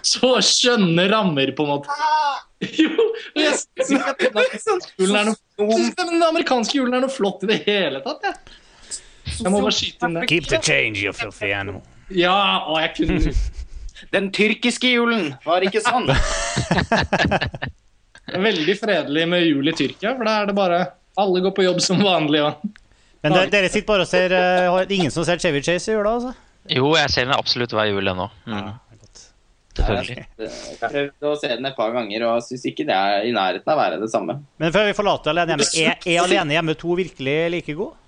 så 0.07 0.37
skjønne 0.45 1.07
rammer, 1.11 1.51
på 1.57 1.65
en 1.65 1.73
måte. 1.75 1.97
Jo, 2.63 2.93
og 2.97 3.41
jeg 3.41 3.57
syns 3.61 3.91
ikke 3.93 4.13
at 4.13 4.23
den 4.23 4.39
amerikanske 4.39 5.03
julen 5.03 5.29
noe, 5.29 5.37
jeg 5.57 5.73
synes 5.73 5.91
ikke 5.91 6.07
den 6.09 6.25
amerikanske 6.29 6.79
julen 6.79 6.97
er 6.97 7.05
noe 7.05 7.13
flott 7.13 7.45
i 7.45 7.51
det 7.51 7.59
hele 7.67 8.01
tatt. 8.05 8.25
Jeg, 8.25 8.33
jeg 9.43 9.53
må 9.53 9.61
bare 9.61 9.75
skyte 9.75 10.09
inn 10.09 10.17
det. 10.17 10.25
Keep 10.31 10.49
the 10.49 10.61
change, 10.63 11.03
you 11.03 11.13
filthy 11.13 11.51
animal. 11.53 11.83
Ja, 12.13 12.65
og 12.65 12.81
jeg 12.81 12.93
kunne 12.97 13.33
Den 14.13 14.29
tyrkiske 14.31 14.91
julen 14.93 15.31
var 15.45 15.63
ikke 15.65 15.81
sånn. 15.81 16.05
Veldig 18.47 18.75
fredelig 18.77 19.23
med 19.29 19.45
jul 19.47 19.71
i 19.71 19.73
Tyrkia, 19.75 20.13
for 20.17 20.27
da 20.27 20.41
er 20.41 20.49
det 20.49 20.55
bare 20.57 20.81
Alle 21.17 21.41
går 21.41 21.53
på 21.57 21.65
jobb 21.65 21.79
som 21.81 22.03
vanlig. 22.03 22.43
Og... 22.45 22.67
Men 23.25 23.33
dere, 23.33 23.49
dere 23.51 23.71
sitter 23.71 23.87
bare 23.89 24.05
og 24.05 24.11
ser 24.11 24.35
uh, 24.35 24.83
Ingen 24.93 25.13
som 25.13 25.25
ser 25.25 25.41
Chevy 25.41 25.63
Chase 25.65 25.91
i 25.91 25.95
jula, 25.95 26.17
altså? 26.19 26.33
Jo, 26.69 26.91
jeg 26.99 27.13
ser 27.13 27.29
den 27.29 27.37
absolutt 27.37 27.73
hver 27.73 27.89
jul 27.89 28.11
ennå. 28.11 28.27
Mm. 28.45 28.69
Selvfølgelig. 29.77 30.25
Jeg 30.41 30.79
har 30.81 30.93
prøvd 30.93 31.27
å 31.29 31.33
se 31.37 31.51
den 31.51 31.69
et 31.69 31.77
par 31.77 31.93
ganger 31.93 32.25
og 32.29 32.41
syns 32.45 32.65
ikke 32.69 32.85
det 32.87 32.97
er 32.97 33.27
i 33.27 33.33
nærheten 33.35 33.69
av 33.69 33.77
å 33.77 33.81
være 33.83 33.99
det 34.01 34.09
samme. 34.13 34.39
Men 34.61 34.73
før 34.73 34.87
vi 34.89 34.95
forlater 34.97 35.33
Alene 35.33 35.55
hjemme, 35.55 35.69
er, 35.83 35.99
er 36.01 36.21
Alene 36.25 36.57
hjemme 36.57 36.77
2 36.81 36.97
virkelig 37.03 37.37
like 37.53 37.77
god? 37.77 37.99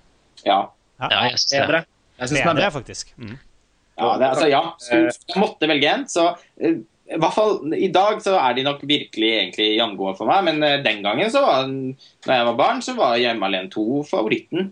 Ja. 0.46 0.60
Ja, 1.00 1.10
jeg 1.28 1.38
synes 1.38 1.46
det. 1.52 1.62
Bedre. 1.64 1.82
Jeg 2.20 2.32
synes 2.32 2.40
den 2.40 2.50
er 2.50 2.58
Bedre, 2.58 2.72
faktisk. 2.74 3.14
Mm. 3.16 3.36
Ja, 4.00 4.08
det, 4.16 4.30
altså, 4.30 4.48
ja. 4.48 4.62
Skulle 4.80 5.12
jeg 5.12 5.42
måtte 5.42 5.68
velge 5.68 5.92
en, 5.92 6.06
så 6.08 6.26
eh, 6.60 6.80
i 7.10 7.18
hvert 7.18 7.34
fall 7.34 7.74
i 7.74 7.88
dag 7.92 8.20
så 8.22 8.36
er 8.38 8.54
de 8.56 8.64
nok 8.64 8.82
virkelig 8.86 9.30
egentlig 9.40 9.70
jevngode 9.74 10.14
for 10.18 10.30
meg, 10.30 10.44
men 10.46 10.62
eh, 10.66 10.78
den 10.84 11.02
gangen 11.04 11.32
så 11.32 11.42
var 11.44 11.66
når 11.70 12.34
jeg 12.34 12.46
var 12.50 12.58
barn, 12.58 12.84
så 12.84 12.94
var 12.98 13.18
Hjemme 13.20 13.48
alene 13.48 13.72
2 13.72 14.04
favoritten. 14.08 14.70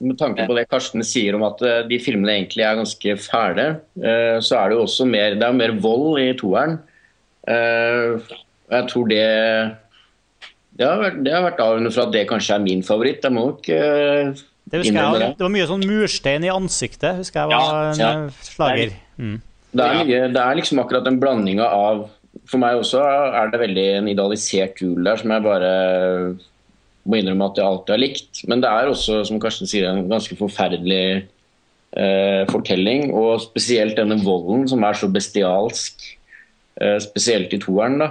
Med 0.00 0.14
tanke 0.20 0.44
på 0.46 0.54
det 0.54 0.66
Karsten 0.70 1.02
sier 1.02 1.34
om 1.34 1.42
at 1.48 1.62
eh, 1.66 1.80
de 1.90 1.96
filmene 1.98 2.36
egentlig 2.36 2.62
er 2.62 2.76
ganske 2.78 3.16
fæle, 3.18 3.64
eh, 3.98 4.36
så 4.44 4.60
er 4.60 4.68
det 4.70 4.76
jo 4.78 4.84
også 4.84 5.06
mer, 5.10 5.34
det 5.34 5.42
er 5.48 5.56
mer 5.58 5.72
vold 5.82 6.20
i 6.22 6.28
toeren. 6.38 6.76
Eh, 7.48 8.36
Jeg 8.70 8.84
tror 8.90 9.08
det 9.08 9.24
det 10.78 10.86
har, 10.86 11.00
vært, 11.02 11.16
det 11.24 11.32
har 11.34 11.42
vært 11.42 11.58
avgjørende 11.64 11.90
for 11.90 12.04
at 12.06 12.12
det 12.14 12.26
kanskje 12.30 12.54
er 12.54 12.62
min 12.62 12.82
favoritt. 12.86 13.24
Jeg 13.26 13.32
må 13.34 13.46
nok 13.48 13.62
Det 13.66 14.82
innrømme 14.86 15.16
jeg, 15.18 15.22
det. 15.24 15.30
det 15.40 15.42
var 15.46 15.50
mye 15.56 15.66
sånn 15.66 15.86
murstein 15.88 16.44
i 16.46 16.50
ansiktet, 16.52 17.16
husker 17.18 17.40
jeg 17.40 17.50
var 17.50 17.56
Ja, 17.58 17.80
en 17.88 17.98
ja. 17.98 18.10
slager. 18.46 18.92
Mm. 19.18 19.40
Det 19.72 19.84
er, 19.88 19.96
mye, 20.04 20.20
det 20.36 20.42
er 20.44 20.54
liksom 20.60 20.78
akkurat 20.84 21.04
den 21.08 21.18
blandinga 21.20 21.66
av 21.66 22.04
For 22.48 22.60
meg 22.62 22.78
også 22.78 23.00
er 23.02 23.50
det 23.52 23.58
veldig 23.64 23.86
en 23.98 24.06
idealisert 24.12 24.78
jul 24.84 25.02
der 25.04 25.18
som 25.20 25.32
jeg 25.34 25.42
bare 25.44 25.72
må 27.08 27.18
innrømme 27.18 27.48
at 27.48 27.58
jeg 27.58 27.64
alltid 27.66 27.94
har 27.94 28.02
likt. 28.02 28.42
Men 28.50 28.60
det 28.62 28.68
er 28.70 28.90
også, 28.92 29.22
som 29.28 29.40
Karsten 29.40 29.68
sier, 29.70 29.88
en 29.88 30.08
ganske 30.10 30.36
forferdelig 30.38 31.02
eh, 31.96 32.42
fortelling. 32.52 33.08
Og 33.16 33.40
spesielt 33.46 33.96
denne 33.98 34.20
volden 34.24 34.66
som 34.70 34.84
er 34.84 34.98
så 34.98 35.08
bestialsk, 35.12 36.04
eh, 36.80 36.98
spesielt 37.04 37.54
i 37.56 37.60
toeren. 37.64 37.98
da. 38.04 38.10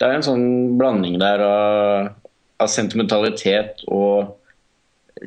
Det 0.00 0.08
er 0.08 0.16
en 0.18 0.24
sånn 0.26 0.46
blanding 0.80 1.18
der 1.22 1.44
av, 1.46 2.08
av 2.58 2.70
sentimentalitet 2.72 3.84
og 3.86 4.32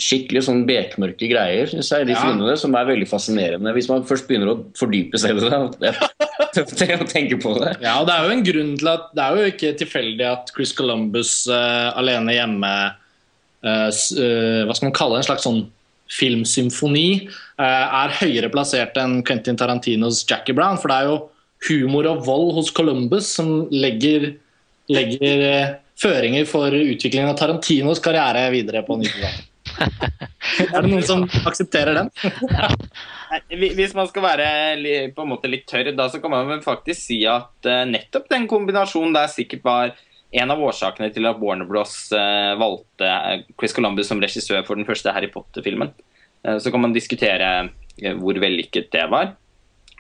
skikkelig 0.02 0.42
sånn 0.44 0.66
bekmørke 0.68 1.30
greier 1.32 1.70
synes 1.72 1.88
jeg, 1.94 2.08
de 2.10 2.12
Ja. 2.12 2.20
filmene, 2.20 2.58
som 2.60 2.74
er 2.76 2.90
veldig 2.90 3.08
fascinerende. 3.08 3.72
Hvis 3.72 3.88
man 3.88 4.04
først 4.04 4.28
begynner 4.28 4.52
å 4.52 4.58
fordype 4.76 5.18
seg 5.22 5.38
i 5.38 5.46
det 5.80 5.94
og 7.02 7.08
tenke 7.12 7.38
på 7.42 7.54
det. 7.60 7.76
Ja, 7.84 7.98
og 8.00 8.10
det 8.10 8.16
er 8.16 8.26
jo 8.26 8.36
en 8.36 8.46
grunn 8.48 8.74
til 8.80 8.92
at 8.92 9.08
Det 9.16 9.24
er 9.24 9.38
jo 9.38 9.52
ikke 9.52 9.72
tilfeldig 9.82 10.28
at 10.30 10.52
Chris 10.56 10.74
Columbus 10.78 11.32
uh, 11.52 11.92
alene 12.00 12.36
hjemme 12.38 12.74
uh, 13.66 13.90
Hva 13.90 14.76
skal 14.76 14.90
man 14.90 14.96
kalle 14.98 15.18
det? 15.18 15.24
En 15.26 15.30
slags 15.32 15.48
sånn 15.48 15.64
filmsymfoni 16.16 17.26
er 17.58 18.12
høyere 18.20 18.52
plassert 18.54 18.94
enn 19.02 19.24
Quentin 19.26 19.58
Tarantinos 19.58 20.20
Jackie 20.30 20.54
Brown. 20.54 20.78
For 20.78 20.92
det 20.92 20.98
er 21.00 21.08
jo 21.10 21.16
humor 21.66 22.06
og 22.12 22.22
vold 22.28 22.52
hos 22.60 22.70
Columbus 22.78 23.32
som 23.40 23.66
legger, 23.74 24.28
legger 24.94 25.80
føringer 25.98 26.46
for 26.46 26.70
utviklingen 26.78 27.32
av 27.32 27.40
Tarantinos 27.40 28.04
karriere 28.06 28.52
videre 28.54 28.84
på 28.86 29.00
90-tallet. 29.02 29.50
Er 29.76 30.82
det 30.82 30.90
noen 30.90 31.06
som 31.06 31.24
aksepterer 31.48 31.98
den? 31.98 32.12
Hvis 33.78 33.96
man 33.98 34.10
skal 34.10 34.26
være 34.26 34.50
på 35.16 35.24
en 35.26 35.32
måte 35.32 35.50
litt 35.52 35.66
tørr, 35.70 35.92
da, 35.98 36.08
så 36.12 36.22
kan 36.24 36.34
man 36.34 36.64
faktisk 36.66 37.02
si 37.02 37.22
at 37.30 37.70
eh, 37.70 37.86
nettopp 37.90 38.30
den 38.32 38.48
kombinasjonen 38.52 39.16
der 39.16 39.32
sikkert 39.32 39.66
var 39.66 39.96
en 40.36 40.52
av 40.52 40.62
årsakene 40.68 41.12
til 41.16 41.28
at 41.30 41.40
Warner 41.42 41.68
Bros. 41.70 41.96
eh, 42.16 42.54
valgte 42.60 43.10
eh, 43.10 43.48
Chris 43.60 43.76
Columbus 43.76 44.12
som 44.12 44.22
regissør 44.24 44.66
for 44.68 44.80
den 44.80 44.88
første 44.88 45.14
Harry 45.16 45.32
Potter-filmen. 45.34 45.94
Så 46.62 46.70
kan 46.70 46.84
man 46.84 46.92
diskutere 46.94 47.72
hvor 48.22 48.38
vellykket 48.38 48.92
det 48.94 49.08
var. 49.10 49.32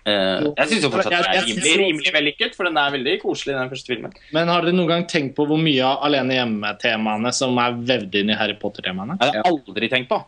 Eh, 0.05 0.43
jeg 0.59 0.69
syns 0.69 0.83
jo 0.85 0.89
fortsatt 0.93 1.15
det 1.15 1.19
er 1.33 1.47
rimelig, 1.47 1.71
rimelig 1.81 2.11
vellykket, 2.13 2.53
for 2.57 2.69
den 2.69 2.77
er 2.77 2.91
veldig 2.93 3.15
koselig, 3.23 3.55
den 3.57 3.71
første 3.71 3.89
filmen. 3.89 4.11
Men 4.37 4.51
har 4.53 4.61
dere 4.61 4.77
noen 4.77 4.91
gang 4.91 5.05
tenkt 5.09 5.33
på 5.37 5.47
hvor 5.49 5.57
mye 5.57 5.81
av 5.81 6.03
alene 6.05 6.37
hjemme-temaene 6.37 7.31
som 7.33 7.57
er 7.63 7.79
vevd 7.89 8.19
inn 8.21 8.29
i 8.29 8.37
Harry 8.37 8.53
Potter-temaene? 8.61 9.17
Det 9.17 9.31
har 9.31 9.39
jeg 9.39 9.49
aldri 9.49 9.89
tenkt 9.95 10.11
på. 10.13 10.21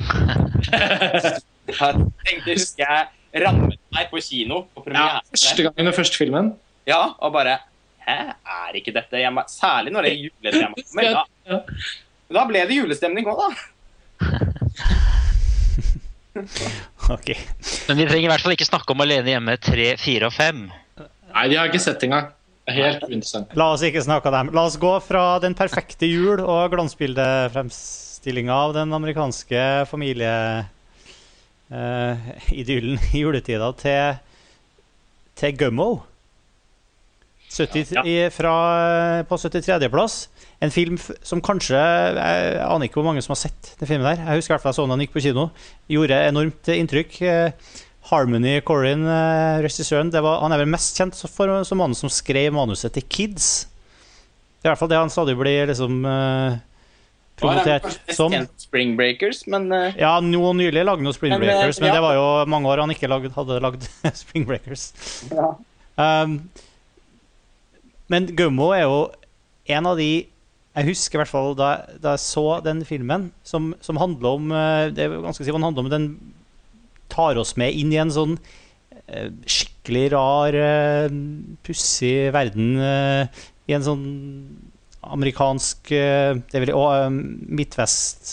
Jeg 1.70 1.94
tenkte, 2.26 2.50
husker 2.50 2.82
jeg 2.82 3.44
rammet 3.44 3.78
meg 3.94 4.08
på 4.10 4.18
kino 4.24 4.64
på 4.74 4.82
Ja, 4.90 5.20
første 5.30 5.66
gang 5.66 5.76
under 5.78 5.94
første 5.94 6.18
filmen. 6.18 6.48
Ja, 6.88 7.12
og 7.20 7.30
bare 7.36 7.60
Hæ, 8.02 8.16
er 8.34 8.78
ikke 8.80 8.94
dette 8.96 9.20
hjemme? 9.20 9.44
Særlig 9.52 9.92
når 9.94 10.08
det 10.08 10.10
er 10.10 10.22
juletema 10.24 10.74
Men 10.96 11.14
Da, 11.14 11.60
da 12.34 12.44
ble 12.48 12.64
det 12.66 12.80
julestemning 12.80 13.28
òg, 13.30 13.44
da. 13.44 13.50
Ok. 17.14 17.28
Men 17.88 17.96
vi 17.98 18.06
trenger 18.06 18.26
i 18.28 18.30
hvert 18.32 18.44
fall 18.44 18.54
ikke 18.54 18.68
snakke 18.68 18.92
om 18.94 19.00
Alene 19.04 19.32
hjemme 19.32 19.56
3, 19.58 19.88
4 19.98 20.28
og 20.28 20.34
5. 20.36 20.60
Nei, 21.00 21.44
de 21.50 21.56
har 21.58 21.66
ikke 21.70 21.80
sett 21.82 22.02
engang. 22.06 22.28
Helt 22.70 23.02
uinteressant. 23.08 23.50
La 23.58 23.70
oss 23.74 23.82
ikke 23.82 24.02
snakke 24.04 24.30
av 24.30 24.34
dem. 24.36 24.50
La 24.54 24.62
oss 24.68 24.76
gå 24.78 24.92
fra 25.02 25.24
den 25.42 25.56
perfekte 25.58 26.06
jul 26.06 26.38
og 26.44 26.70
glansbildefremstillinga 26.76 28.54
av 28.54 28.74
den 28.76 28.92
amerikanske 28.94 29.62
familieidyllen 29.90 30.68
i 33.10 33.24
juletida 33.24 33.72
til, 33.80 34.20
til 35.40 35.56
Gummo. 35.58 35.90
70, 37.50 37.90
Ja. 37.96 38.02
i, 38.06 38.28
fra, 38.30 38.54
på 39.26 39.34
73.-plass. 39.34 40.28
En 40.60 40.72
film 40.72 40.98
som 41.24 41.40
kanskje 41.40 41.78
Jeg 41.78 42.56
aner 42.60 42.84
ikke 42.84 43.00
hvor 43.00 43.06
mange 43.08 43.22
som 43.24 43.32
har 43.32 43.40
sett 43.40 43.70
den 43.80 43.88
filmen. 43.88 44.04
der 44.04 44.20
Jeg 44.20 44.40
husker 44.42 44.52
i 44.52 44.54
hvert 44.56 44.64
fall 44.66 44.74
jeg 44.74 44.80
så 44.82 44.88
den 44.90 45.04
gikk 45.06 45.14
på 45.14 45.24
kino. 45.24 45.46
Gjorde 45.88 46.18
enormt 46.28 46.68
inntrykk. 46.74 47.20
Eh, 47.24 47.70
Harmony 48.10 48.60
Corin, 48.60 49.04
eh, 49.06 49.60
regissøren, 49.62 50.10
det 50.10 50.22
var, 50.24 50.40
han 50.42 50.52
er 50.52 50.62
vel 50.62 50.72
mest 50.72 50.96
kjent 50.98 51.16
for, 51.30 51.52
som 51.68 51.78
mannen 51.78 51.94
som 51.94 52.10
skrev 52.10 52.52
manuset 52.56 52.94
til 52.96 53.04
Kids. 53.06 53.50
Det 54.60 54.66
er 54.66 54.70
i 54.70 54.72
hvert 54.72 54.80
fall 54.80 54.90
det 54.90 54.98
han 54.98 55.12
stadig 55.12 55.36
blir 55.38 55.68
liksom 55.70 56.00
eh, 56.08 56.56
promotert 57.40 58.00
som. 58.16 58.34
Spring 58.60 58.96
Breakers, 58.98 59.44
men 59.50 59.68
uh, 59.72 59.92
Ja, 59.98 60.16
nå 60.24 60.52
nylig 60.58 60.84
lagde 60.84 61.04
han 61.04 61.16
Spring 61.16 61.36
Men, 61.36 61.44
Breakers, 61.44 61.80
men 61.80 61.90
ja. 61.90 61.98
det 61.98 62.02
var 62.04 62.16
jo 62.18 62.26
mange 62.50 62.72
år 62.72 62.82
han 62.84 62.92
ikke 62.94 63.10
lagd, 63.10 63.30
hadde 63.36 63.60
lagd 63.62 63.86
Spring 64.22 64.48
Breakers. 64.48 64.90
Ja. 65.30 65.54
Um, 66.00 66.40
men 68.10 68.28
Gummo 68.36 68.72
er 68.74 68.86
jo 68.88 69.00
en 69.70 69.86
av 69.86 70.00
de 70.00 70.10
Jeg 70.76 70.86
husker 70.86 71.18
i 71.18 71.20
hvert 71.24 71.32
fall 71.32 71.56
da, 71.58 71.68
da 71.98 72.14
jeg 72.14 72.22
så 72.22 72.44
den 72.62 72.84
filmen, 72.86 73.30
som, 73.42 73.72
som 73.82 73.98
handler 73.98 74.36
om 74.38 74.52
eh, 74.54 74.90
Det 74.94 75.02
er 75.02 75.16
ganske 75.18 75.42
si, 75.42 75.50
hva 75.50 75.58
den 75.58 75.66
handler 75.66 75.86
om 75.86 75.90
Den 75.90 76.10
tar 77.10 77.40
oss 77.42 77.56
med 77.58 77.74
inn 77.74 77.90
i 77.90 77.98
en 77.98 78.12
sånn 78.14 78.36
eh, 79.10 79.32
skikkelig 79.50 80.04
rar, 80.12 80.54
uh, 80.54 81.16
pussig 81.66 82.30
verden. 82.36 82.76
eh, 82.78 83.42
I 83.66 83.74
en 83.74 83.86
sånn 83.88 84.04
amerikansk 85.10 85.90
eh, 85.96 86.38
Det 86.38 86.60
er 86.60 86.66
vel 86.68 87.16
Midtvest 87.50 88.30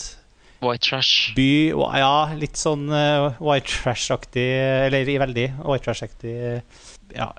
White 0.62 0.84
Trash. 0.86 1.32
by 1.36 1.70
Ja, 1.98 2.30
litt 2.38 2.58
sånn 2.58 2.86
eh, 2.90 3.34
white 3.42 3.70
trash-aktig 3.70 4.46
Eller 4.86 5.10
veldig 5.24 5.48
white 5.64 5.84
trash-aktig 5.86 6.32
Ja. 7.14 7.32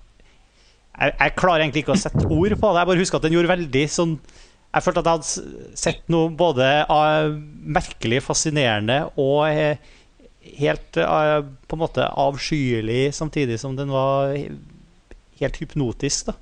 Jeg, 1.00 1.16
jeg 1.16 1.36
klarer 1.40 1.64
egentlig 1.64 1.86
ikke 1.86 1.96
å 1.96 2.00
sette 2.00 2.26
ord 2.28 2.54
på 2.60 2.72
det. 2.74 2.80
Jeg 2.82 2.88
bare 2.92 3.00
husker 3.00 3.20
at 3.20 3.26
den 3.28 3.36
gjorde 3.38 3.52
veldig 3.54 3.84
sånn 3.88 4.18
Jeg 4.70 4.86
følte 4.86 5.02
at 5.02 5.08
jeg 5.08 5.18
hadde 5.18 5.78
sett 5.82 6.12
noe 6.14 6.30
både 6.38 6.66
eh, 6.84 7.32
merkelig, 7.78 8.20
fascinerende 8.22 9.00
og 9.18 9.48
eh, 9.50 9.80
helt 10.60 11.00
eh, 11.02 11.40
på 11.42 11.78
en 11.78 11.82
måte 11.82 12.06
avskyelig, 12.06 13.08
samtidig 13.18 13.58
som 13.62 13.74
den 13.78 13.90
var 13.94 14.36
helt 15.40 15.58
hypnotisk. 15.64 16.30
da 16.30 16.38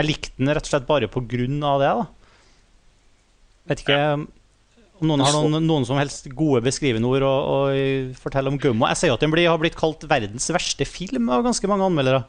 Jeg 0.00 0.08
likte 0.08 0.34
den 0.40 0.50
rett 0.50 0.66
og 0.66 0.72
slett 0.72 0.88
bare 0.88 1.10
på 1.12 1.22
grunn 1.30 1.62
av 1.62 1.84
det. 1.84 1.92
da 2.00 3.70
Vet 3.70 3.84
ikke 3.84 4.00
om 4.96 5.10
noen 5.10 5.22
har 5.22 5.34
noen, 5.36 5.60
noen 5.68 5.84
som 5.86 5.98
helst 6.00 6.26
gode 6.34 6.62
beskrivende 6.64 7.08
ord 7.10 7.24
å, 7.26 7.30
å 7.30 7.58
fortelle 8.18 8.50
om 8.50 8.58
Gummo. 8.58 8.88
Jeg 8.90 8.98
sier 8.98 9.12
jo 9.12 9.18
at 9.18 9.22
den 9.22 9.34
blir, 9.34 9.46
har 9.50 9.60
blitt 9.60 9.76
kalt 9.78 10.06
verdens 10.08 10.48
verste 10.54 10.86
film 10.88 11.28
av 11.30 11.44
ganske 11.46 11.68
mange 11.70 11.86
anmeldere. 11.86 12.24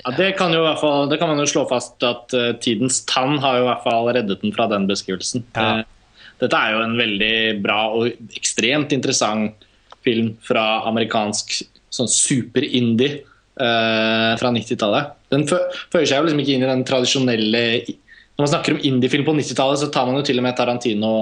Ja, 0.00 0.12
det 0.16 0.30
kan, 0.38 0.54
jo 0.54 0.62
i 0.62 0.66
hvert 0.66 0.80
fall, 0.80 1.08
det 1.10 1.18
kan 1.20 1.28
man 1.32 1.42
jo 1.42 1.48
slå 1.50 1.64
fast 1.70 2.02
at 2.06 2.32
uh, 2.36 2.52
Tidens 2.62 3.02
tann 3.10 3.36
har 3.42 3.58
jo 3.58 3.66
i 3.66 3.68
hvert 3.68 3.84
fall 3.84 4.08
reddet 4.16 4.40
den 4.44 4.54
fra 4.56 4.68
den 4.72 4.88
beskrivelsen. 4.88 5.44
Ja. 5.56 5.82
Uh, 5.82 6.22
dette 6.42 6.58
er 6.58 6.74
jo 6.74 6.80
en 6.82 6.96
veldig 6.98 7.34
bra 7.62 7.82
og 7.94 8.32
ekstremt 8.34 8.94
interessant 8.96 9.68
film 10.02 10.32
fra 10.42 10.82
amerikansk 10.90 11.60
sånn 11.92 12.10
super-indie 12.10 13.20
uh, 13.60 14.32
fra 14.40 14.50
90-tallet. 14.54 15.12
Den 15.32 15.46
føyer 15.48 16.08
seg 16.08 16.18
jo 16.18 16.26
liksom 16.26 16.42
ikke 16.42 16.56
inn 16.56 16.64
i 16.66 16.70
den 16.70 16.82
tradisjonelle 16.88 17.62
Når 17.86 18.42
man 18.42 18.50
snakker 18.50 18.74
om 18.74 18.82
indiefilm 18.88 19.24
på 19.28 19.36
90-tallet, 19.38 19.80
så 19.80 19.90
tar 19.92 20.08
man 20.08 20.18
jo 20.18 20.26
til 20.26 20.40
og 20.40 20.46
med 20.46 20.56
Tarantino 20.58 21.14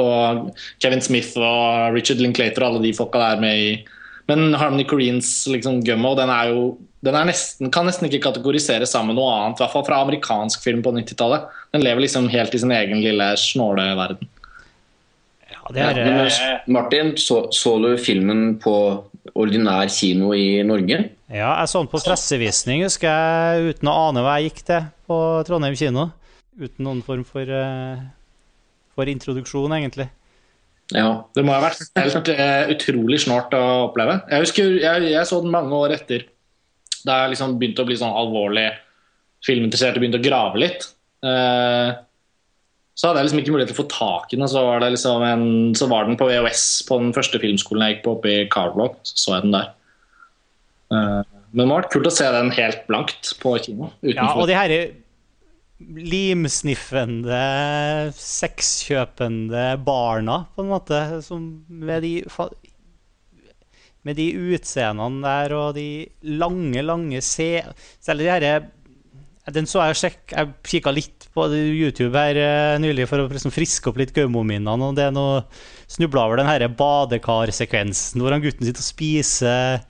og 0.00 0.48
Kevin 0.82 1.02
Smith 1.04 1.36
og 1.38 1.94
Richard 1.94 2.22
Linklater 2.22 2.64
og 2.64 2.72
alle 2.72 2.86
de 2.88 2.94
folka 2.96 3.20
der 3.20 3.42
med 3.42 3.60
i 3.60 3.68
Men 4.26 4.54
Harmony 4.56 4.86
Koreans 4.88 5.28
liksom, 5.52 5.82
Gummo 5.84 6.14
den, 6.16 6.32
er 6.32 6.50
jo, 6.50 6.62
den 7.04 7.16
er 7.18 7.26
nesten, 7.28 7.70
kan 7.72 7.84
nesten 7.88 8.08
ikke 8.08 8.22
kategoriseres 8.30 8.94
sammen 8.94 9.12
med 9.12 9.20
noe 9.20 9.32
annet, 9.36 9.58
i 9.58 9.64
hvert 9.64 9.74
fall 9.74 9.84
fra 9.86 10.00
amerikansk 10.04 10.62
film 10.64 10.80
på 10.84 10.94
90-tallet. 10.96 11.50
Den 11.76 11.84
lever 11.84 12.06
liksom 12.06 12.30
helt 12.32 12.54
i 12.56 12.60
sin 12.62 12.72
egen 12.72 13.02
lille 13.04 13.26
snåle 13.40 13.90
verden. 13.98 14.30
Ja, 15.50 15.60
er, 15.90 16.00
ja, 16.00 16.48
Martin, 16.72 17.14
så, 17.20 17.46
så, 17.54 17.76
du 17.80 17.94
filmen 18.00 18.56
på 18.60 18.74
ordinær 19.34 19.88
kino 19.92 20.32
i 20.36 20.62
Norge? 20.66 20.98
Ja, 21.28 21.54
jeg 21.60 21.70
så 21.70 21.80
den 21.80 21.92
på 21.92 22.00
pressevisning, 22.04 22.84
husker 22.84 23.08
jeg, 23.08 23.74
uten 23.74 23.90
å 23.90 23.96
ane 24.08 24.24
hva 24.24 24.38
jeg 24.38 24.50
gikk 24.50 24.64
til 24.68 24.90
på 25.08 25.20
Trondheim 25.48 25.76
kino. 25.78 26.10
Uten 26.60 26.86
noen 26.86 27.00
form 27.04 27.24
for, 27.28 27.48
uh, 27.48 28.04
for 28.94 29.10
introduksjon, 29.10 29.72
egentlig. 29.76 30.08
Ja. 30.92 31.24
Det 31.34 31.44
må 31.44 31.54
ha 31.54 31.62
vært 31.64 31.80
helt 31.96 32.28
uh, 32.28 32.70
utrolig 32.74 33.22
snålt 33.24 33.56
å 33.56 33.64
oppleve. 33.88 34.20
Jeg 34.30 34.44
husker 34.44 34.76
jeg, 34.76 35.10
jeg, 35.14 35.28
så 35.28 35.40
den 35.44 35.52
mange 35.52 35.76
år 35.76 35.96
etter. 35.96 36.28
Da 37.04 37.20
jeg 37.22 37.34
liksom 37.34 37.58
begynte 37.60 37.84
å 37.84 37.88
bli 37.88 37.98
sånn 38.00 38.16
alvorlig 38.16 38.70
filminteressert 39.44 39.98
og 39.98 40.04
begynte 40.04 40.20
å 40.22 40.24
grave 40.24 40.60
litt. 40.62 40.88
eh, 41.24 41.94
så 42.94 43.08
hadde 43.08 43.20
jeg 43.20 43.26
liksom 43.26 43.40
ikke 43.42 43.52
mulighet 43.56 43.70
til 43.72 43.76
å 43.76 43.82
få 43.82 43.90
tak 43.90 44.32
i 44.32 44.36
den. 44.38 44.48
Så 44.48 44.60
var, 44.62 44.84
liksom 44.86 45.22
en, 45.26 45.46
så 45.74 45.88
var 45.90 46.06
den 46.06 46.18
på 46.18 46.28
VHS 46.30 46.66
på 46.86 47.00
den 47.02 47.14
første 47.16 47.40
filmskolen 47.42 47.82
jeg 47.82 47.96
gikk 47.96 48.04
på 48.04 48.12
oppe 48.14 48.30
i 48.30 48.44
Cardblock. 48.52 49.00
Så 49.02 49.16
så 49.18 49.32
jeg 49.34 49.46
den 49.48 49.56
der. 49.56 49.72
Eh, 50.94 51.22
men 51.54 51.64
det 51.66 51.72
var 51.72 51.88
kult 51.90 52.10
å 52.10 52.14
se 52.14 52.28
den 52.34 52.52
helt 52.54 52.86
blankt 52.86 53.32
på 53.42 53.56
kino. 53.62 53.90
Utenfor. 54.02 54.14
Ja, 54.14 54.30
og 54.38 54.46
de 54.50 54.58
her 54.58 54.76
limsniffende, 56.14 57.40
sexkjøpende 58.16 59.66
barna, 59.84 60.44
på 60.54 60.62
en 60.64 60.70
måte, 60.70 61.00
som 61.26 61.64
med 61.68 62.06
de 62.06 62.14
med 64.04 64.18
de 64.20 64.30
utseendene 64.54 65.24
der 65.24 65.54
og 65.56 65.74
de 65.78 66.06
lange, 66.38 66.82
lange 66.84 67.20
se... 67.24 67.64
Selv 68.04 68.24
de 68.24 68.30
herre 68.30 68.54
Den 69.54 69.68
så 69.68 69.82
jeg 69.88 70.00
sjekk, 70.00 70.32
Jeg 70.32 70.52
kikka 70.64 70.92
litt 70.94 71.28
på 71.34 71.46
YouTube 71.50 72.16
her 72.16 72.38
uh, 72.38 72.80
nylig 72.80 73.08
for 73.10 73.24
å 73.24 73.28
liksom 73.32 73.52
friske 73.54 73.90
opp 73.90 73.98
litt 74.00 74.14
Gaumo-minnene. 74.16 74.90
Og 74.90 74.96
det 74.96 75.08
er 75.08 75.14
noe 75.14 75.42
snubla 75.90 76.28
over 76.28 76.40
den 76.40 76.48
her 76.48 76.64
badekarsekvensen 76.68 78.22
hvor 78.22 78.36
han 78.36 78.44
gutten 78.44 78.68
sitter 78.68 78.84
og 78.84 78.88
spiser 78.88 79.80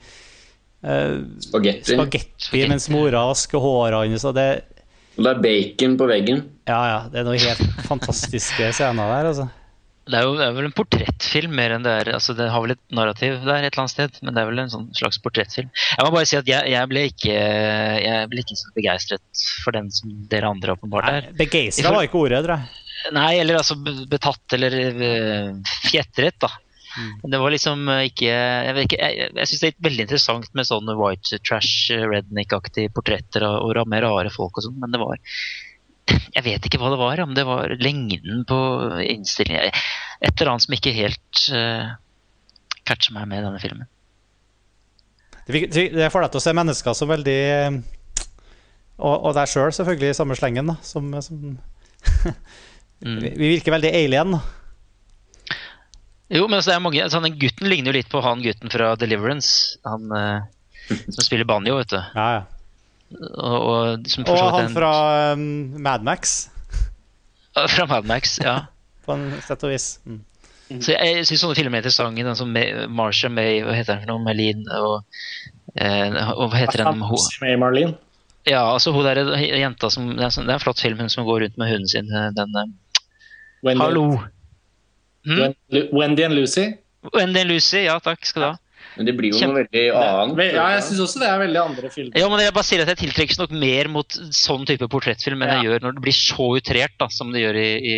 uh, 0.85 1.19
spagetti. 1.43 1.93
spagetti 1.93 2.63
mens 2.71 2.89
mora 2.93 3.27
vasker 3.29 3.61
håret 3.63 3.99
hans. 3.99 4.25
Og 4.27 4.35
det, 4.39 4.47
det 5.19 5.29
er 5.31 5.43
bacon 5.43 5.99
på 5.99 6.09
veggen. 6.09 6.41
Ja, 6.67 6.81
ja. 6.89 6.97
Det 7.11 7.21
er 7.21 7.29
noen 7.29 7.45
helt 7.45 7.85
fantastiske 7.91 8.73
scener 8.75 9.13
der, 9.13 9.31
altså. 9.33 9.51
Det 10.05 10.19
er 10.19 10.27
jo 10.27 10.35
det 10.37 10.45
er 10.45 10.53
vel 10.53 10.67
en 10.67 10.75
portrettfilm 10.75 11.53
mer 11.57 11.73
enn 11.73 11.85
det 11.85 11.93
er 12.01 12.09
altså 12.13 12.35
Det 12.37 12.45
har 12.53 12.61
vel 12.61 12.75
et 12.75 12.81
narrativ 12.93 13.39
der 13.41 13.65
et 13.65 13.71
eller 13.71 13.83
annet 13.83 13.93
sted, 13.95 14.19
men 14.21 14.35
det 14.35 14.41
er 14.41 14.49
vel 14.51 14.61
en 14.61 14.73
sånn 14.73 14.87
slags 14.97 15.17
portrettfilm. 15.23 15.71
Jeg 15.73 16.05
må 16.05 16.11
bare 16.13 16.29
si 16.29 16.37
at 16.37 16.49
jeg, 16.49 16.73
jeg 16.75 16.91
ble 16.91 17.05
ikke 17.09 17.37
Jeg 18.05 18.29
ble 18.31 18.43
ikke 18.43 18.59
så 18.59 18.73
begeistret 18.77 19.45
for 19.63 19.77
den 19.77 19.89
som 19.93 20.13
dere 20.29 20.51
andre 20.53 20.75
åpenbart 20.77 21.09
er. 21.09 21.31
Begeistra 21.39 21.93
var 21.95 22.05
ikke 22.05 22.21
ordet, 22.21 22.43
tror 22.45 22.59
jeg. 22.59 22.83
Nei, 23.15 23.31
eller 23.41 23.59
altså 23.59 23.75
betatt 24.09 24.55
eller 24.55 24.77
uh, 24.95 25.73
fjetret, 25.89 26.37
da. 26.41 26.51
Mm. 26.95 27.31
Det 27.33 27.39
var 27.41 27.51
liksom 27.51 27.89
ikke 28.05 28.29
Jeg, 28.29 28.73
vet 28.77 28.85
ikke, 28.87 28.99
jeg, 29.03 29.31
jeg 29.35 29.49
syns 29.49 29.61
det 29.61 29.69
er 29.73 29.87
veldig 29.89 30.05
interessant 30.05 30.53
med 30.55 30.67
sånne 30.69 30.95
white 30.95 31.41
trash, 31.43 31.89
redneck-aktige 32.13 32.93
portretter 32.95 33.43
og, 33.49 33.73
og 33.73 33.89
med 33.91 34.05
rare 34.05 34.31
folk 34.31 34.61
og 34.61 34.69
sånn, 34.69 34.77
men 34.79 34.93
det 34.93 35.01
var 35.01 35.19
jeg 36.05 36.43
vet 36.45 36.67
ikke 36.67 36.79
hva 36.81 36.91
det 36.93 37.01
var, 37.01 37.21
om 37.23 37.33
det 37.37 37.45
var 37.47 37.73
lengden 37.81 38.43
på 38.47 38.57
innstillingen 39.01 39.71
Et 40.21 40.31
eller 40.31 40.51
annet 40.51 40.65
som 40.65 40.75
ikke 40.77 40.93
helt 40.95 41.43
uh, 41.51 41.95
catcher 42.85 43.15
meg 43.15 43.29
med 43.31 43.45
denne 43.45 43.61
filmen. 43.61 43.89
Det 45.45 46.09
får 46.09 46.25
deg 46.25 46.31
til 46.33 46.41
å 46.41 46.43
se 46.43 46.53
mennesker 46.57 46.95
som 46.97 47.09
veldig 47.11 47.39
Og, 48.97 49.13
og 49.13 49.33
deg 49.37 49.49
sjøl, 49.49 49.69
selv, 49.69 49.77
selvfølgelig, 49.81 50.13
i 50.13 50.17
samme 50.17 50.37
slengen. 50.39 50.71
Da, 50.71 50.77
som, 50.85 51.09
som 51.25 51.57
mm. 53.05 53.19
Vi 53.25 53.51
virker 53.57 53.75
veldig 53.75 53.91
alien. 53.93 54.37
Jo, 56.33 56.47
men 56.47 56.57
altså, 56.57 56.71
det 56.71 56.77
er 56.77 56.85
mange, 56.85 57.03
altså, 57.03 57.21
den 57.21 57.37
gutten 57.41 57.69
ligner 57.69 57.91
jo 57.91 57.99
litt 57.99 58.09
på 58.09 58.23
han 58.25 58.41
gutten 58.41 58.73
fra 58.73 58.93
Deliverance. 58.97 59.77
Han 59.85 60.09
uh, 60.09 60.45
som 60.89 61.21
spiller 61.25 61.47
banjo, 61.49 61.77
vet 61.81 61.93
du. 61.93 61.99
Ja, 62.15 62.27
ja. 62.39 62.43
Og, 63.13 63.57
og, 63.61 64.07
og 64.25 64.55
han 64.57 64.71
fra 64.73 64.93
um, 65.33 65.41
Mad 65.81 66.03
Max. 66.03 66.49
Fra 67.75 67.85
Mad 67.87 68.07
Max, 68.09 68.39
ja. 68.43 68.65
På 69.05 69.15
en 69.15 69.29
sett 69.45 69.63
og 69.63 69.71
vis. 69.71 69.99
Mm. 70.05 70.23
Så 70.81 70.95
jeg, 70.95 71.19
jeg 71.19 71.27
syns 71.29 71.43
sånne 71.43 71.57
filmer 71.59 71.77
er 71.77 71.83
interessante. 71.83 72.25
Den 72.25 72.37
som 72.39 72.55
Marsha 72.97 73.29
May, 73.29 73.61
hva 73.63 73.75
heter 73.77 73.93
den 73.93 74.05
for 74.05 74.15
noe? 74.15 74.23
Merlin 74.25 74.65
og, 74.73 75.19
eh, 75.77 76.17
og 76.33 76.49
hva 76.49 76.63
heter 76.63 76.81
den? 76.81 77.03
May 77.43 77.59
Marlene. 77.61 77.99
Ja, 78.45 78.61
altså 78.71 78.91
hun 78.93 79.05
der 79.05 79.17
jenta 79.41 79.89
som 79.89 80.11
Det 80.11 80.21
er, 80.21 80.33
sånn, 80.33 80.45
det 80.45 80.53
er 80.53 80.59
en 80.59 80.61
flott 80.61 80.81
film, 80.81 80.99
hun 81.01 81.09
som 81.09 81.25
går 81.25 81.45
rundt 81.45 81.55
med 81.61 81.71
hunden 81.71 81.89
sin. 81.89 82.09
Eh, 82.09 82.27
den 82.37 82.57
eh, 82.61 82.73
Wendy. 83.65 83.81
Hallo! 83.81 84.05
Hmm? 85.25 85.55
Wendy 85.93 86.25
and 86.25 86.37
Lucy? 86.37 86.67
Wendy 87.13 87.41
and 87.41 87.49
Lucy, 87.49 87.85
ja 87.87 87.97
takk 88.03 88.25
skal 88.25 88.43
du 88.43 88.47
ha. 88.51 88.53
Men 88.95 89.09
det 89.09 89.15
blir 89.17 89.33
jo 89.33 89.39
Kjempe... 89.39 89.51
noe 89.51 89.63
veldig 89.65 89.85
annet. 89.99 90.41
Ja, 90.55 90.65
jeg 90.77 90.83
syns 90.87 91.03
også 91.03 91.21
det 91.21 91.29
er 91.29 91.39
veldig 91.41 91.61
andre 91.61 91.91
filmer. 91.91 92.19
Ja, 92.21 92.27
men 92.31 92.43
Jeg 92.45 92.55
bare 92.55 92.67
sier 92.67 92.83
at 92.83 92.91
jeg 92.93 93.01
tiltrekkes 93.03 93.39
nok 93.41 93.55
mer 93.55 93.91
mot 93.91 94.19
sånn 94.35 94.67
type 94.69 94.89
portrettfilm 94.91 95.43
enn 95.43 95.51
ja. 95.51 95.57
jeg 95.59 95.69
gjør 95.69 95.87
når 95.87 95.97
det 95.97 96.03
blir 96.07 96.17
så 96.17 96.49
utrert 96.59 96.99
da, 97.01 97.09
som 97.11 97.33
det 97.35 97.43
gjør 97.43 97.59
i, 97.61 97.69
i 97.75 97.97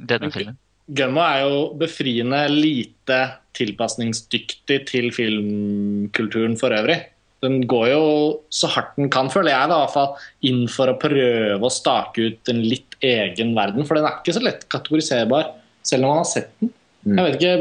denne 0.00 0.30
okay. 0.30 0.38
filmen. 0.38 0.60
Gunmo 0.84 1.24
er 1.24 1.40
jo 1.46 1.58
befriende 1.80 2.42
lite 2.52 3.18
tilpasningsdyktig 3.56 4.78
til 4.90 5.10
filmkulturen 5.16 6.56
for 6.60 6.76
øvrig. 6.76 6.98
Den 7.44 7.66
går 7.68 7.88
jo 7.92 8.04
så 8.52 8.70
hardt 8.72 8.96
den 8.96 9.10
kan, 9.12 9.28
føler 9.32 9.52
jeg, 9.52 9.68
da, 9.68 9.76
i 9.76 9.84
hvert 9.84 9.94
fall, 9.94 10.28
inn 10.48 10.62
for 10.72 10.92
å 10.92 10.96
prøve 11.00 11.60
å 11.60 11.72
stake 11.72 12.30
ut 12.30 12.52
en 12.52 12.62
litt 12.64 12.96
egen 13.04 13.52
verden. 13.56 13.84
For 13.84 13.98
den 13.98 14.08
er 14.08 14.20
ikke 14.20 14.36
så 14.36 14.44
lett 14.44 14.64
kategoriserbar, 14.72 15.52
selv 15.84 16.06
om 16.06 16.14
man 16.14 16.22
har 16.22 16.30
sett 16.30 16.52
den. 16.60 16.72
Jeg 17.04 17.26
vet 17.26 17.36
ikke 17.36 17.56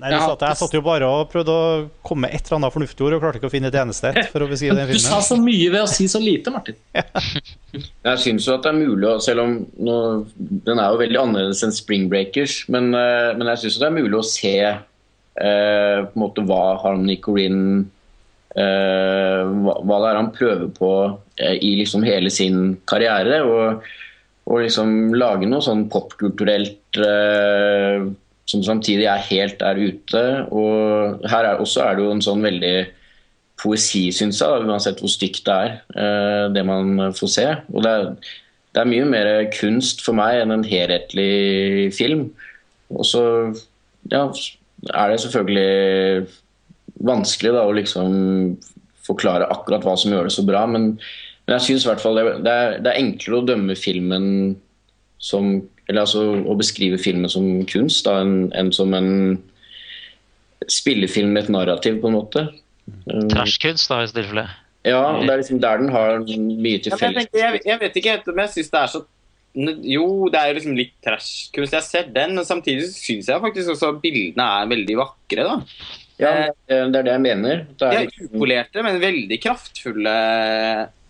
Nei, 0.00 0.10
ja, 0.10 0.22
satt, 0.24 0.40
Jeg 0.48 0.58
satt 0.58 0.72
jo 0.74 0.80
bare 0.82 1.06
og 1.06 1.28
prøvde 1.30 1.52
å 1.54 1.66
komme 2.02 2.26
med 2.26 2.34
et 2.34 2.46
eller 2.48 2.58
annet 2.58 2.74
fornuftig 2.74 3.04
ord 3.06 3.14
og 3.16 3.22
klarte 3.22 3.38
ikke 3.38 3.50
å 3.50 3.52
finne 3.52 3.68
et 3.70 3.76
eneste 3.78 4.10
et. 4.10 4.30
for 4.32 4.42
å 4.42 4.48
beskrive 4.50 4.74
den 4.74 4.88
filmen. 4.88 4.98
Du 4.98 5.04
sa 5.04 5.20
så 5.22 5.36
mye 5.38 5.68
ved 5.70 5.84
å 5.84 5.90
si 5.90 6.08
så 6.10 6.18
lite, 6.22 6.50
Martin. 6.54 6.78
ja. 6.98 7.04
Jeg 8.08 8.22
syns 8.24 8.48
jo 8.48 8.56
at 8.56 8.64
det 8.66 8.72
er 8.72 8.80
mulig, 8.80 9.12
selv 9.22 9.44
om 9.44 9.54
nå, 9.62 9.96
den 10.66 10.80
er 10.82 10.90
jo 10.90 11.02
veldig 11.04 11.20
annerledes 11.20 11.62
enn 11.66 11.76
Spring 11.76 12.08
Breakers, 12.10 12.62
men, 12.72 12.90
uh, 12.96 13.30
men 13.36 13.52
jeg 13.52 13.62
syns 13.64 13.78
det 13.82 13.88
er 13.90 13.94
mulig 14.00 14.18
å 14.18 14.26
se 14.26 14.54
eh, 14.72 15.98
på 16.02 16.12
en 16.16 16.20
måte 16.20 16.44
hva 16.48 16.62
Harmony 16.82 17.16
Corinne 17.22 17.84
eh, 18.56 19.42
hva, 19.46 19.76
hva, 19.80 20.00
det 20.02 20.10
er 20.10 20.18
han 20.18 20.32
prøver 20.34 20.72
på 20.76 20.90
i 21.38 21.70
liksom 21.78 22.04
hele 22.04 22.32
sin 22.32 22.74
karriere. 22.90 23.38
Og, 23.46 23.86
og 24.50 24.64
liksom 24.66 25.14
lage 25.14 25.46
noe 25.48 25.62
sånn 25.64 25.86
popkulturelt 25.92 26.98
som 28.48 28.62
samtidig 28.66 29.06
er 29.10 29.26
helt 29.28 29.60
der 29.60 29.78
ute. 29.78 30.24
Og 30.50 31.22
her 31.30 31.48
er, 31.48 31.62
også 31.62 31.84
er 31.84 31.96
det 31.96 32.06
jo 32.06 32.14
en 32.14 32.24
sånn 32.24 32.44
veldig 32.44 32.76
poesi, 33.62 34.08
syns 34.14 34.40
jeg, 34.42 34.64
uansett 34.66 35.02
hvor 35.02 35.12
stygt 35.12 35.44
det 35.46 35.54
er, 35.54 35.74
eh, 35.94 36.46
det 36.54 36.64
man 36.66 37.12
får 37.14 37.30
se. 37.30 37.48
Og 37.72 37.84
det 37.84 37.92
er, 37.92 38.08
det 38.72 38.82
er, 38.82 38.90
mye 38.90 39.08
mer 39.08 39.30
kunst 39.54 40.02
for 40.04 40.18
meg 40.18 40.40
enn 40.42 40.54
en 40.54 40.66
helhetlig 40.66 41.92
film. 41.94 42.26
Og 42.92 43.06
så 43.08 43.24
ja, 44.10 44.24
er 44.90 45.12
det 45.12 45.20
selvfølgelig 45.22 46.26
vanskelig 47.06 47.52
da, 47.54 47.66
å 47.66 47.76
liksom 47.76 48.16
forklare 49.06 49.50
akkurat 49.50 49.84
hva 49.86 49.94
som 49.98 50.14
gjør 50.14 50.28
det 50.28 50.34
så 50.34 50.44
bra, 50.46 50.64
men, 50.70 50.94
men 51.46 51.56
jeg 51.56 51.66
syns 51.66 51.86
i 51.86 51.90
hvert 51.90 52.02
fall 52.02 52.18
det, 52.18 52.26
det, 52.46 52.52
er, 52.52 52.76
det 52.82 52.92
er 52.92 53.00
enklere 53.00 53.40
å 53.40 53.46
dømme 53.46 53.76
filmen 53.78 54.26
som 55.22 55.56
eller 55.92 56.06
altså 56.06 56.24
å 56.48 56.56
beskrive 56.58 56.98
filmen 57.00 57.30
som 57.30 57.46
kunst 57.70 58.08
da, 58.08 58.18
enn 58.24 58.50
en 58.56 58.72
som 58.74 58.92
en 58.96 59.12
spillefilm 60.70 61.32
med 61.34 61.46
et 61.46 61.54
narrativ, 61.54 62.00
på 62.02 62.10
en 62.10 62.16
måte. 62.16 62.44
Trashkunst, 63.30 63.90
da, 63.90 64.02
i 64.02 64.10
tilfelle? 64.10 64.46
Ja, 64.82 65.02
det 65.22 65.30
er 65.30 65.40
liksom 65.42 65.60
der 65.62 65.78
den 65.78 65.90
har 65.94 66.22
mye 66.26 66.82
til 66.82 66.94
felles. 66.98 67.28
Ja, 67.30 67.52
jeg, 67.52 67.64
jeg, 67.68 67.80
vet 67.82 67.98
ikke 67.98 68.14
helt 68.16 68.30
om 68.32 68.40
jeg 68.42 68.54
syns 68.56 68.72
det 68.72 68.80
er 68.80 68.94
så 68.96 69.02
Jo, 69.84 70.06
det 70.32 70.40
er 70.40 70.48
jo 70.48 70.56
liksom 70.56 70.78
litt 70.78 70.94
trashkunst. 71.04 71.76
Jeg 71.76 71.86
ser 71.86 72.08
den, 72.14 72.34
men 72.38 72.46
samtidig 72.48 72.88
syns 72.90 73.28
jeg 73.30 73.42
faktisk 73.42 73.74
også 73.74 73.92
bildene 74.02 74.46
er 74.62 74.70
veldig 74.70 74.96
vakre, 74.98 75.44
da. 75.44 75.58
Ja, 76.22 76.32
det 76.68 76.78
er 76.78 77.06
det 77.06 77.12
jeg 77.12 77.22
mener. 77.24 77.62
Det 77.76 77.86
er, 77.86 77.92
de 77.92 78.00
er 78.00 78.08
liksom- 78.08 78.32
upolerte, 78.32 78.82
men 78.86 79.00
veldig 79.02 79.38
kraftfulle 79.42 80.16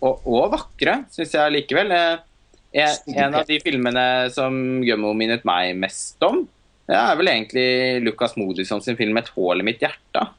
og, 0.03 0.27
og 0.27 0.51
vakre, 0.53 0.99
syns 1.13 1.33
jeg 1.37 1.55
likevel. 1.55 1.95
En, 2.73 3.35
av 3.37 3.45
de 3.45 3.59
filmene 3.61 4.05
som 4.33 4.55
Gummo 4.81 5.13
minnet 5.17 5.45
meg 5.45 5.75
mest 5.77 6.23
om, 6.25 6.41
det 6.89 6.95
er 6.97 7.17
vel 7.19 7.29
egentlig 7.31 7.67
Lukas 8.03 8.33
Modisson 8.35 8.81
sin 8.81 8.97
film 8.99 9.17
'Et 9.17 9.29
hål 9.35 9.61
i 9.61 9.67
mitt 9.67 9.83
hjerte'. 9.83 10.29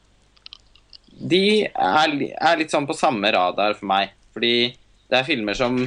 de 1.14 1.62
er, 1.64 2.14
er, 2.34 2.56
litt 2.58 2.72
sånn 2.74 2.88
på 2.88 2.96
samme 2.96 3.30
radar 3.32 3.78
for 3.78 3.86
meg. 3.86 4.10
Fordi 4.34 4.74
det 5.08 5.20
er 5.20 5.28
filmer 5.28 5.54
som 5.54 5.78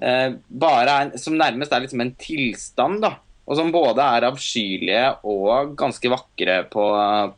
eh, 0.00 0.30
bare 0.48 0.94
er 0.96 1.18
Som 1.20 1.36
nærmest 1.36 1.72
er 1.72 1.84
liksom 1.84 2.00
en 2.00 2.14
tilstand, 2.16 3.02
da. 3.04 3.18
Og 3.44 3.58
som 3.58 3.68
både 3.70 4.00
er 4.00 4.24
avskyelige 4.24 5.18
og 5.28 5.74
ganske 5.76 6.08
vakre 6.08 6.62
på, 6.72 6.84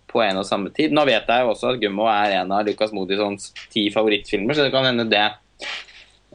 på, 0.06 0.22
en 0.22 0.38
og 0.38 0.46
samme 0.46 0.70
tid. 0.70 0.94
Nå 0.94 1.02
vet 1.04 1.26
jeg 1.26 1.42
jo 1.42 1.50
også 1.50 1.72
at 1.72 1.80
'Gummo' 1.82 2.06
er 2.06 2.38
en 2.38 2.54
av 2.54 2.64
Lucas 2.64 2.94
Modisons 2.94 3.50
ti 3.74 3.88
favorittfilmer, 3.90 4.54
så 4.54 4.62
det 4.62 4.72
kan 4.72 4.86
hende 4.86 5.10
det 5.10 5.26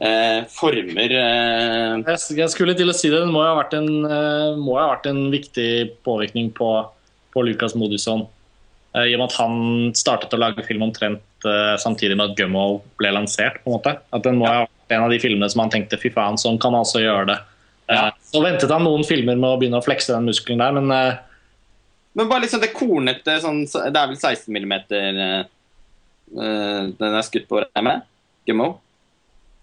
eh, 0.02 0.42
former 0.50 1.14
eh... 1.18 2.12
jeg, 2.36 2.50
skulle 2.50 2.76
til 2.78 2.90
å 2.90 2.96
si 2.96 3.10
det. 3.12 3.22
Det 3.22 3.32
må 3.32 3.44
jo 3.44 3.52
ha 3.52 3.58
vært 3.62 3.78
en, 3.78 3.90
må 4.60 4.76
ha 4.80 4.90
vært 4.96 5.08
en 5.10 5.24
viktig 5.32 5.72
påvirkning 6.06 6.52
på, 6.56 6.70
på 7.32 7.44
Lucas 7.46 7.76
Modusson. 7.78 8.26
Uh, 8.92 9.06
I 9.08 9.14
og 9.16 9.22
med 9.22 9.30
at 9.30 9.38
han 9.40 9.54
startet 9.96 10.34
å 10.36 10.40
lage 10.40 10.64
film 10.66 10.84
omtrent 10.84 11.46
uh, 11.46 11.78
samtidig 11.80 12.16
med 12.18 12.32
at 12.32 12.36
'Gummo' 12.36 12.82
ble 13.00 13.12
lansert. 13.16 13.62
på 13.62 13.70
en 13.70 13.78
måte. 13.78 13.96
At 14.12 14.26
den 14.26 14.36
må 14.40 14.48
ja. 14.48 14.52
ha 14.52 14.66
vært 14.66 14.96
en 14.96 15.06
av 15.06 15.14
de 15.14 15.20
filmene 15.22 15.48
som 15.48 15.64
han 15.64 15.72
tenkte 15.72 15.96
'fy 16.00 16.12
faen, 16.12 16.36
sånn 16.40 16.60
kan 16.60 16.76
altså 16.76 17.00
gjøre 17.00 17.30
det'. 17.32 17.40
Ja. 17.92 18.04
Så 18.28 18.42
ventet 18.44 18.70
han 18.70 18.84
noen 18.84 19.04
filmer 19.04 19.36
med 19.36 19.48
å 19.48 19.56
begynne 19.60 19.80
å 19.80 19.84
flekse 19.84 20.12
den 20.12 20.28
muskelen 20.28 20.60
der, 20.60 20.76
men. 20.76 21.18
Men 22.12 22.28
bare 22.28 22.44
liksom 22.44 22.60
det 22.60 22.74
kornete 22.76 23.38
sånn, 23.40 23.64
Det 23.64 23.96
er 23.96 24.10
vel 24.10 24.18
16 24.20 24.52
mm 24.52 24.72
uh, 26.36 26.82
den 26.92 27.14
er 27.16 27.24
skutt 27.24 27.48
på, 27.48 27.62
regner 27.62 27.86
med? 27.86 28.04
Gummo? 28.48 28.68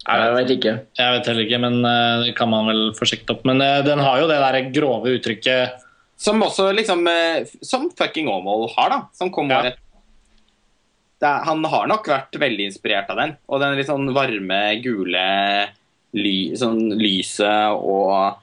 Jeg 0.05 0.31
vet 0.35 0.53
ikke. 0.55 0.73
Jeg 0.97 1.15
vet 1.15 1.27
heller 1.29 1.45
ikke, 1.45 1.59
men 1.61 1.81
uh, 1.83 2.23
det 2.23 2.33
kan 2.37 2.49
man 2.49 2.69
vel 2.71 2.81
få 2.97 3.07
sjekket 3.09 3.33
opp. 3.35 3.43
Men 3.49 3.61
uh, 3.61 3.81
den 3.85 4.01
har 4.01 4.21
jo 4.21 4.29
det 4.31 4.39
der 4.39 4.71
grove 4.73 5.17
uttrykket 5.17 5.85
Som 6.19 6.41
også 6.43 6.69
liksom 6.75 7.05
Som 7.61 7.89
fucking 7.95 8.31
Aamodt 8.31 8.73
har, 8.77 8.89
da. 8.95 8.99
Som 9.15 9.31
kom 9.35 9.51
ja. 9.51 9.59
året 9.59 9.77
er, 11.21 11.43
Han 11.47 11.63
har 11.67 11.87
nok 11.91 12.07
vært 12.09 12.39
veldig 12.39 12.69
inspirert 12.71 13.11
av 13.11 13.19
den. 13.21 13.35
Og 13.51 13.61
den 13.61 13.77
litt 13.77 13.89
sånn 13.89 14.09
varme, 14.15 14.61
gule 14.83 15.25
ly, 16.15 16.37
sånn 16.57 16.95
lyset 16.97 17.75
og 17.77 18.39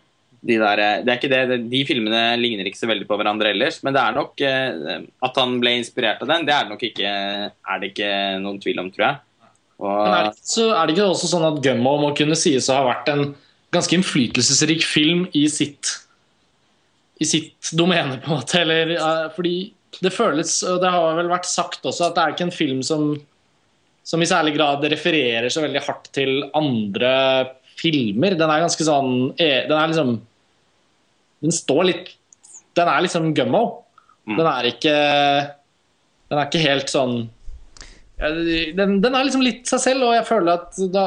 de 0.46 0.58
der 0.60 0.82
Det 1.02 1.10
er 1.10 1.18
ikke 1.18 1.30
det, 1.32 1.60
de 1.70 1.82
filmene 1.88 2.22
ligner 2.38 2.68
ikke 2.68 2.78
så 2.78 2.90
veldig 2.90 3.06
på 3.08 3.16
hverandre 3.18 3.50
ellers, 3.50 3.80
men 3.82 3.96
det 3.96 4.02
er 4.02 4.14
nok 4.14 4.42
eh, 4.46 5.06
At 5.26 5.40
han 5.40 5.56
ble 5.62 5.76
inspirert 5.80 6.22
av 6.22 6.30
den, 6.30 6.46
det 6.46 6.54
er 6.54 6.66
det 6.66 6.74
nok 6.74 6.84
ikke 6.86 7.14
Er 7.50 7.80
det 7.82 7.90
ikke 7.92 8.10
noen 8.44 8.60
tvil 8.62 8.82
om, 8.84 8.92
tror 8.94 9.08
jeg. 9.08 9.22
Og, 9.82 9.92
er, 10.08 10.30
det, 10.30 10.40
så 10.48 10.70
er 10.72 10.86
det 10.86 10.96
ikke 10.96 11.10
også 11.12 11.28
sånn 11.30 11.46
at 11.50 11.60
Gummo 11.64 11.96
må 12.00 12.12
kunne 12.16 12.38
sies 12.38 12.70
å 12.72 12.78
ha 12.78 12.86
vært 12.88 13.10
en 13.12 13.24
ganske 13.74 13.96
innflytelsesrik 13.98 14.84
film 14.86 15.26
i 15.36 15.46
sitt 15.52 15.98
i 17.20 17.24
sitt 17.24 17.70
domene, 17.76 18.18
på 18.20 18.28
en 18.28 18.38
måte. 18.40 18.60
Eller, 18.60 18.92
fordi 19.32 19.70
det 20.04 20.12
føles, 20.12 20.58
og 20.68 20.82
det 20.82 20.90
har 20.92 21.16
vel 21.16 21.30
vært 21.32 21.48
sagt 21.48 21.86
også, 21.88 22.10
at 22.10 22.16
det 22.16 22.22
er 22.22 22.34
ikke 22.34 22.46
en 22.48 22.58
film 22.58 22.82
som 22.84 23.14
som 24.06 24.22
i 24.22 24.28
særlig 24.28 24.54
grad 24.54 24.84
refererer 24.86 25.50
så 25.50 25.64
veldig 25.64 25.82
hardt 25.82 26.12
til 26.14 26.44
andre 26.54 27.12
filmer. 27.76 28.36
Den 28.38 28.52
er 28.52 28.62
ganske 28.62 28.86
sånn 28.86 29.32
eh, 29.34 29.64
Den 29.66 29.74
er 29.74 29.90
liksom 29.90 30.12
Den 31.42 31.54
står 31.54 31.88
litt 31.88 32.12
Den 32.78 32.86
er 32.86 33.02
liksom 33.02 33.32
gummo. 33.34 33.64
Mm. 34.28 34.36
Den 34.38 34.50
er 34.52 34.68
ikke 34.70 34.94
Den 36.30 36.38
er 36.38 36.46
ikke 36.46 36.62
helt 36.62 36.92
sånn 36.92 37.16
den, 38.16 39.00
den, 39.02 39.12
er 39.12 39.26
liksom 39.26 39.44
litt 39.44 39.68
seg 39.68 39.82
selv, 39.82 40.06
og 40.08 40.14
jeg 40.16 40.28
føler 40.28 40.54
at 40.54 40.78
da, 40.92 41.06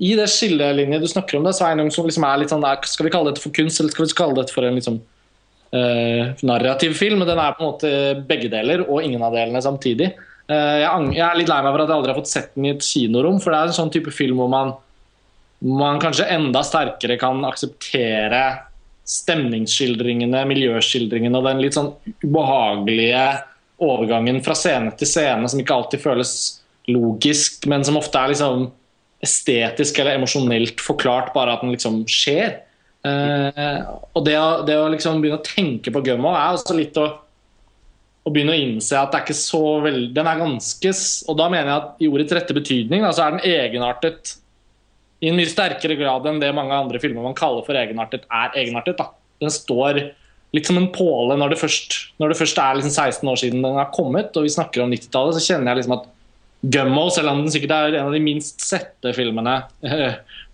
i 0.00 0.14
det 0.16 0.28
skillelinjet 0.32 1.04
du 1.04 1.08
snakker 1.10 1.38
om, 1.38 1.44
det, 1.44 1.56
Sveinung, 1.56 1.90
som 1.92 2.08
liksom 2.08 2.24
er 2.28 2.40
litt 2.40 2.52
sånn 2.52 2.64
Skal 2.88 3.08
vi 3.08 3.12
kalle 3.12 3.32
dette 3.32 3.44
for 3.44 3.54
kunst, 3.56 3.80
eller 3.80 3.92
skal 3.92 4.06
vi 4.06 4.16
kalle 4.16 4.38
dette 4.38 4.54
for 4.54 4.68
en 4.68 4.78
liksom 4.78 4.96
uh, 5.00 6.22
narrativ 6.48 6.96
film? 6.96 7.24
Den 7.28 7.42
er 7.42 7.56
på 7.56 7.64
en 7.64 7.70
måte 7.70 7.92
begge 8.28 8.48
deler, 8.52 8.86
og 8.88 9.04
ingen 9.04 9.24
av 9.24 9.36
delene 9.36 9.62
samtidig. 9.64 10.14
Eh, 10.46 10.78
jeg, 10.78 11.18
er 11.18 11.38
litt 11.38 11.50
lei 11.50 11.58
meg 11.64 11.72
for 11.74 11.82
at 11.82 11.90
jeg 11.90 11.98
aldri 11.98 12.12
har 12.12 12.20
fått 12.20 12.30
sett 12.30 12.52
den 12.54 12.68
i 12.68 12.74
et 12.74 12.86
kinorom. 12.86 13.40
For 13.42 13.52
det 13.52 13.58
er 13.58 13.72
en 13.72 13.78
sånn 13.80 13.92
type 13.94 14.14
film 14.14 14.40
hvor 14.42 14.50
man, 14.52 14.72
man 15.66 16.00
kanskje 16.02 16.28
enda 16.36 16.62
sterkere 16.66 17.18
kan 17.20 17.42
akseptere 17.48 18.44
stemningsskildringene, 19.06 20.40
miljøskildringene 20.50 21.38
og 21.38 21.46
den 21.46 21.62
litt 21.62 21.76
sånn 21.76 21.92
ubehagelige 22.24 23.26
overgangen 23.82 24.40
fra 24.44 24.56
scene 24.56 24.92
til 24.96 25.08
scene 25.10 25.48
som 25.50 25.60
ikke 25.60 25.74
alltid 25.74 26.02
føles 26.02 26.32
logisk, 26.88 27.66
men 27.68 27.84
som 27.84 27.98
ofte 27.98 28.20
er 28.20 28.32
liksom 28.32 28.70
estetisk 29.24 29.98
eller 30.00 30.18
emosjonelt 30.18 30.80
forklart, 30.84 31.32
bare 31.34 31.56
at 31.56 31.64
den 31.64 31.74
liksom 31.74 32.02
skjer. 32.10 32.60
Eh, 33.06 33.78
og 34.16 34.24
det 34.26 34.36
å, 34.38 34.48
det 34.66 34.76
å 34.80 34.90
liksom 34.92 35.22
begynne 35.22 35.40
å 35.40 35.46
tenke 35.46 35.92
på 35.94 36.02
Gummo 36.06 36.32
er 36.34 36.56
også 36.56 36.76
litt 36.76 36.98
å 37.00 37.08
og 38.26 38.34
begynne 38.34 38.56
å 38.56 38.58
innse 38.58 38.98
at 38.98 39.12
det 39.12 39.20
er 39.20 39.22
ikke 39.22 39.38
så 39.38 39.62
veldig 39.84 40.08
Den 40.16 40.26
er 40.26 40.40
ganske 40.40 40.90
Og 41.30 41.36
da 41.38 41.44
mener 41.52 41.68
jeg 41.70 41.76
at 41.76 42.00
i 42.02 42.08
ordets 42.10 42.34
rette 42.34 42.56
betydning 42.56 43.04
da, 43.04 43.12
så 43.14 43.22
er 43.22 43.36
den 43.36 43.44
egenartet 43.46 44.32
i 45.22 45.30
en 45.30 45.38
mye 45.38 45.48
sterkere 45.48 45.96
grad 45.96 46.26
enn 46.28 46.40
det 46.42 46.50
mange 46.54 46.76
andre 46.76 46.98
filmer 47.00 47.24
man 47.24 47.36
kaller 47.38 47.64
for 47.64 47.78
egenartet, 47.78 48.26
er 48.28 48.58
egenartet. 48.58 48.98
da. 48.98 49.12
Den 49.40 49.54
står 49.54 50.00
litt 50.56 50.68
som 50.68 50.78
en 50.80 50.90
påle 50.94 51.36
når 51.38 51.52
det 51.52 51.60
først, 51.60 51.96
når 52.22 52.32
det 52.32 52.38
først 52.40 52.60
er 52.62 52.78
liksom 52.78 52.92
16 52.92 53.32
år 53.32 53.40
siden 53.40 53.64
den 53.64 53.78
har 53.78 53.92
kommet, 53.94 54.34
og 54.36 54.46
vi 54.46 54.52
snakker 54.52 54.84
om 54.84 54.92
90-tallet, 54.92 55.36
så 55.36 55.52
kjenner 55.52 55.72
jeg 55.72 55.82
liksom 55.82 55.98
at 55.98 56.12
Gummo, 56.66 57.04
selv 57.12 57.30
om 57.30 57.44
den 57.44 57.52
sikkert 57.52 57.74
er 57.76 57.94
en 57.98 58.08
av 58.08 58.14
de 58.16 58.22
minst 58.24 58.64
sette 58.64 59.12
filmene 59.14 59.58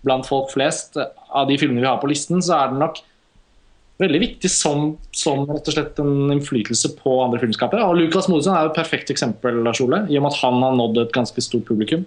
blant 0.05 0.27
folk 0.27 0.51
flest, 0.53 0.99
av 0.99 1.47
de 1.49 1.57
filmene 1.57 1.81
vi 1.81 1.89
har 1.89 2.01
på 2.01 2.09
listen, 2.11 2.43
så 2.43 2.57
er 2.59 2.73
den 2.73 2.83
nok 2.83 2.99
veldig 4.01 4.19
viktig 4.23 4.49
som, 4.51 4.91
som, 5.15 5.45
rett 5.47 5.69
og 5.69 5.75
slett 5.75 6.01
en 6.01 6.33
innflytelse 6.33 6.93
på 6.99 7.15
andre 7.23 7.39
filmskapere. 7.41 7.85
Og 7.87 7.97
Lucas 7.99 8.27
Modesson 8.29 8.55
er 8.57 8.67
jo 8.67 8.73
et 8.73 8.77
perfekt 8.77 9.13
eksempel, 9.13 9.61
Lars 9.65 9.81
Ole, 9.83 10.03
i 10.09 10.19
og 10.19 10.25
med 10.25 10.33
at 10.33 10.41
han 10.41 10.59
har 10.65 10.75
nådd 10.77 11.01
et 11.05 11.15
ganske 11.15 11.45
stort 11.45 11.65
publikum. 11.69 12.05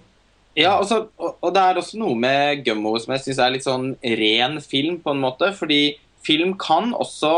Ja, 0.57 0.77
også, 0.81 1.03
og, 1.21 1.35
og, 1.41 1.51
det 1.53 1.63
er 1.63 1.77
også 1.77 1.99
noe 2.01 2.17
med 2.17 2.63
Gummo 2.65 2.95
som 3.01 3.13
jeg 3.13 3.27
syns 3.27 3.41
er 3.43 3.53
litt 3.53 3.65
sånn 3.65 3.91
ren 4.21 4.57
film, 4.63 4.97
på 5.03 5.13
en 5.13 5.21
måte. 5.21 5.51
Fordi 5.57 5.97
film 6.25 6.55
kan 6.61 6.95
også 6.97 7.33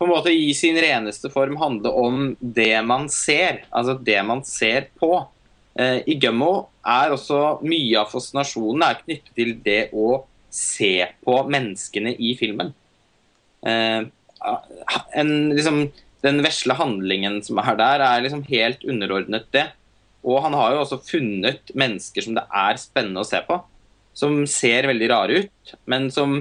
på 0.00 0.06
en 0.06 0.14
måte 0.14 0.32
i 0.32 0.54
sin 0.56 0.78
reneste 0.80 1.28
form 1.28 1.58
handle 1.60 1.90
om 1.92 2.30
det 2.40 2.78
man 2.88 3.04
ser. 3.12 3.66
Altså 3.68 3.98
det 4.00 4.16
man 4.24 4.40
ser 4.48 4.86
på. 4.96 5.12
Eh, 5.76 5.98
I 6.08 6.14
Gummo 6.16 6.70
er 6.80 7.12
også 7.12 7.58
mye 7.60 7.98
av 8.00 8.08
fascinasjonen 8.08 8.86
er 8.86 9.02
knyttet 9.02 9.34
til 9.36 9.50
det 9.60 9.82
å 9.92 10.22
se 10.48 11.04
på 11.20 11.34
menneskene 11.52 12.14
i 12.16 12.32
filmen. 12.40 12.72
Eh, 13.60 14.08
en, 15.20 15.32
liksom, 15.52 15.82
den 16.24 16.40
vesle 16.46 16.78
handlingen 16.78 17.36
som 17.44 17.60
er 17.60 17.76
der, 17.76 18.04
er 18.06 18.24
liksom 18.24 18.46
helt 18.48 18.86
underordnet 18.88 19.50
det. 19.52 19.66
Og 20.24 20.40
han 20.46 20.56
har 20.56 20.78
jo 20.78 20.84
også 20.86 21.02
funnet 21.10 21.74
mennesker 21.76 22.24
som 22.24 22.38
det 22.38 22.46
er 22.48 22.80
spennende 22.80 23.20
å 23.20 23.28
se 23.28 23.42
på. 23.44 23.60
Som 24.16 24.46
ser 24.48 24.88
veldig 24.88 25.12
rare 25.12 25.44
ut, 25.44 25.74
men 25.84 26.08
som, 26.08 26.40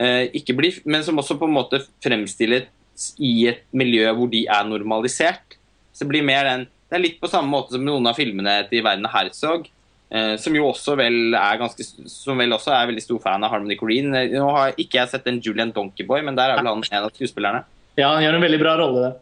eh, 0.00 0.32
blir, 0.56 0.80
men 0.88 1.04
som 1.04 1.20
også 1.20 1.36
på 1.36 1.44
en 1.44 1.60
måte 1.60 1.84
fremstilles 2.00 2.72
i 3.18 3.34
et 3.50 3.64
miljø 3.76 4.08
hvor 4.16 4.30
de 4.32 4.44
er 4.46 4.66
normalisert. 4.68 5.58
Så 5.94 6.04
det 6.04 6.12
blir 6.14 6.26
mer 6.26 6.48
den 6.48 6.66
Det 6.90 6.98
er 6.98 7.02
litt 7.02 7.20
på 7.22 7.30
samme 7.30 7.50
måte 7.50 7.74
som 7.74 7.82
noen 7.82 8.06
av 8.06 8.14
filmene 8.14 8.58
til 8.70 8.84
Verden 8.84 9.08
Herzog. 9.10 9.66
Eh, 10.14 10.34
som 10.38 10.54
jo 10.54 10.66
også 10.68 10.94
vel 11.00 11.34
er 11.34 11.58
ganske 11.58 11.84
Som 12.10 12.38
vel 12.38 12.54
også 12.54 12.74
er 12.74 12.90
veldig 12.90 13.02
stor 13.02 13.22
fan 13.24 13.44
av 13.44 13.50
Harmony 13.50 13.76
Corrine. 13.80 14.12
Eh, 14.20 14.34
nå 14.36 14.50
har 14.54 14.76
ikke 14.78 15.00
jeg 15.00 15.10
sett 15.10 15.30
en 15.30 15.40
Julian 15.42 15.72
Donkeyboy, 15.74 16.22
men 16.26 16.36
der 16.38 16.52
er 16.52 16.60
vel 16.60 16.70
han 16.70 16.84
en 16.84 17.06
av 17.06 17.14
skuespillerne. 17.14 17.64
Ja, 17.98 18.12
han 18.12 18.22
gjør 18.22 18.38
en 18.38 18.44
veldig 18.44 18.60
bra 18.62 18.76
rolle, 18.78 19.08
det. 19.08 19.14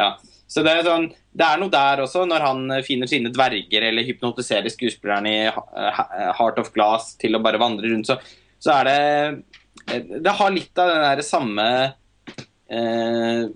Ja. 0.00 0.14
Så 0.46 0.62
det 0.62 0.72
er, 0.72 0.86
sånn, 0.86 1.08
det 1.34 1.42
er 1.42 1.58
noe 1.58 1.72
der 1.72 2.04
også, 2.04 2.22
når 2.26 2.44
han 2.46 2.64
eh, 2.74 2.82
finner 2.86 3.10
sine 3.10 3.32
dverger 3.34 3.88
eller 3.88 4.06
hypnotiserer 4.06 4.72
skuespillerne 4.72 5.30
i 5.30 5.46
Heart 6.38 6.60
of 6.62 6.72
Glass 6.74 7.14
til 7.20 7.36
å 7.36 7.42
bare 7.42 7.60
vandre 7.62 7.90
rundt, 7.90 8.10
så, 8.10 8.18
så 8.62 8.80
er 8.80 8.90
det 8.90 10.02
Det 10.24 10.34
har 10.38 10.54
litt 10.54 10.78
av 10.80 10.90
den 10.90 11.02
der 11.04 11.22
samme 11.26 11.66
eh, 12.70 13.46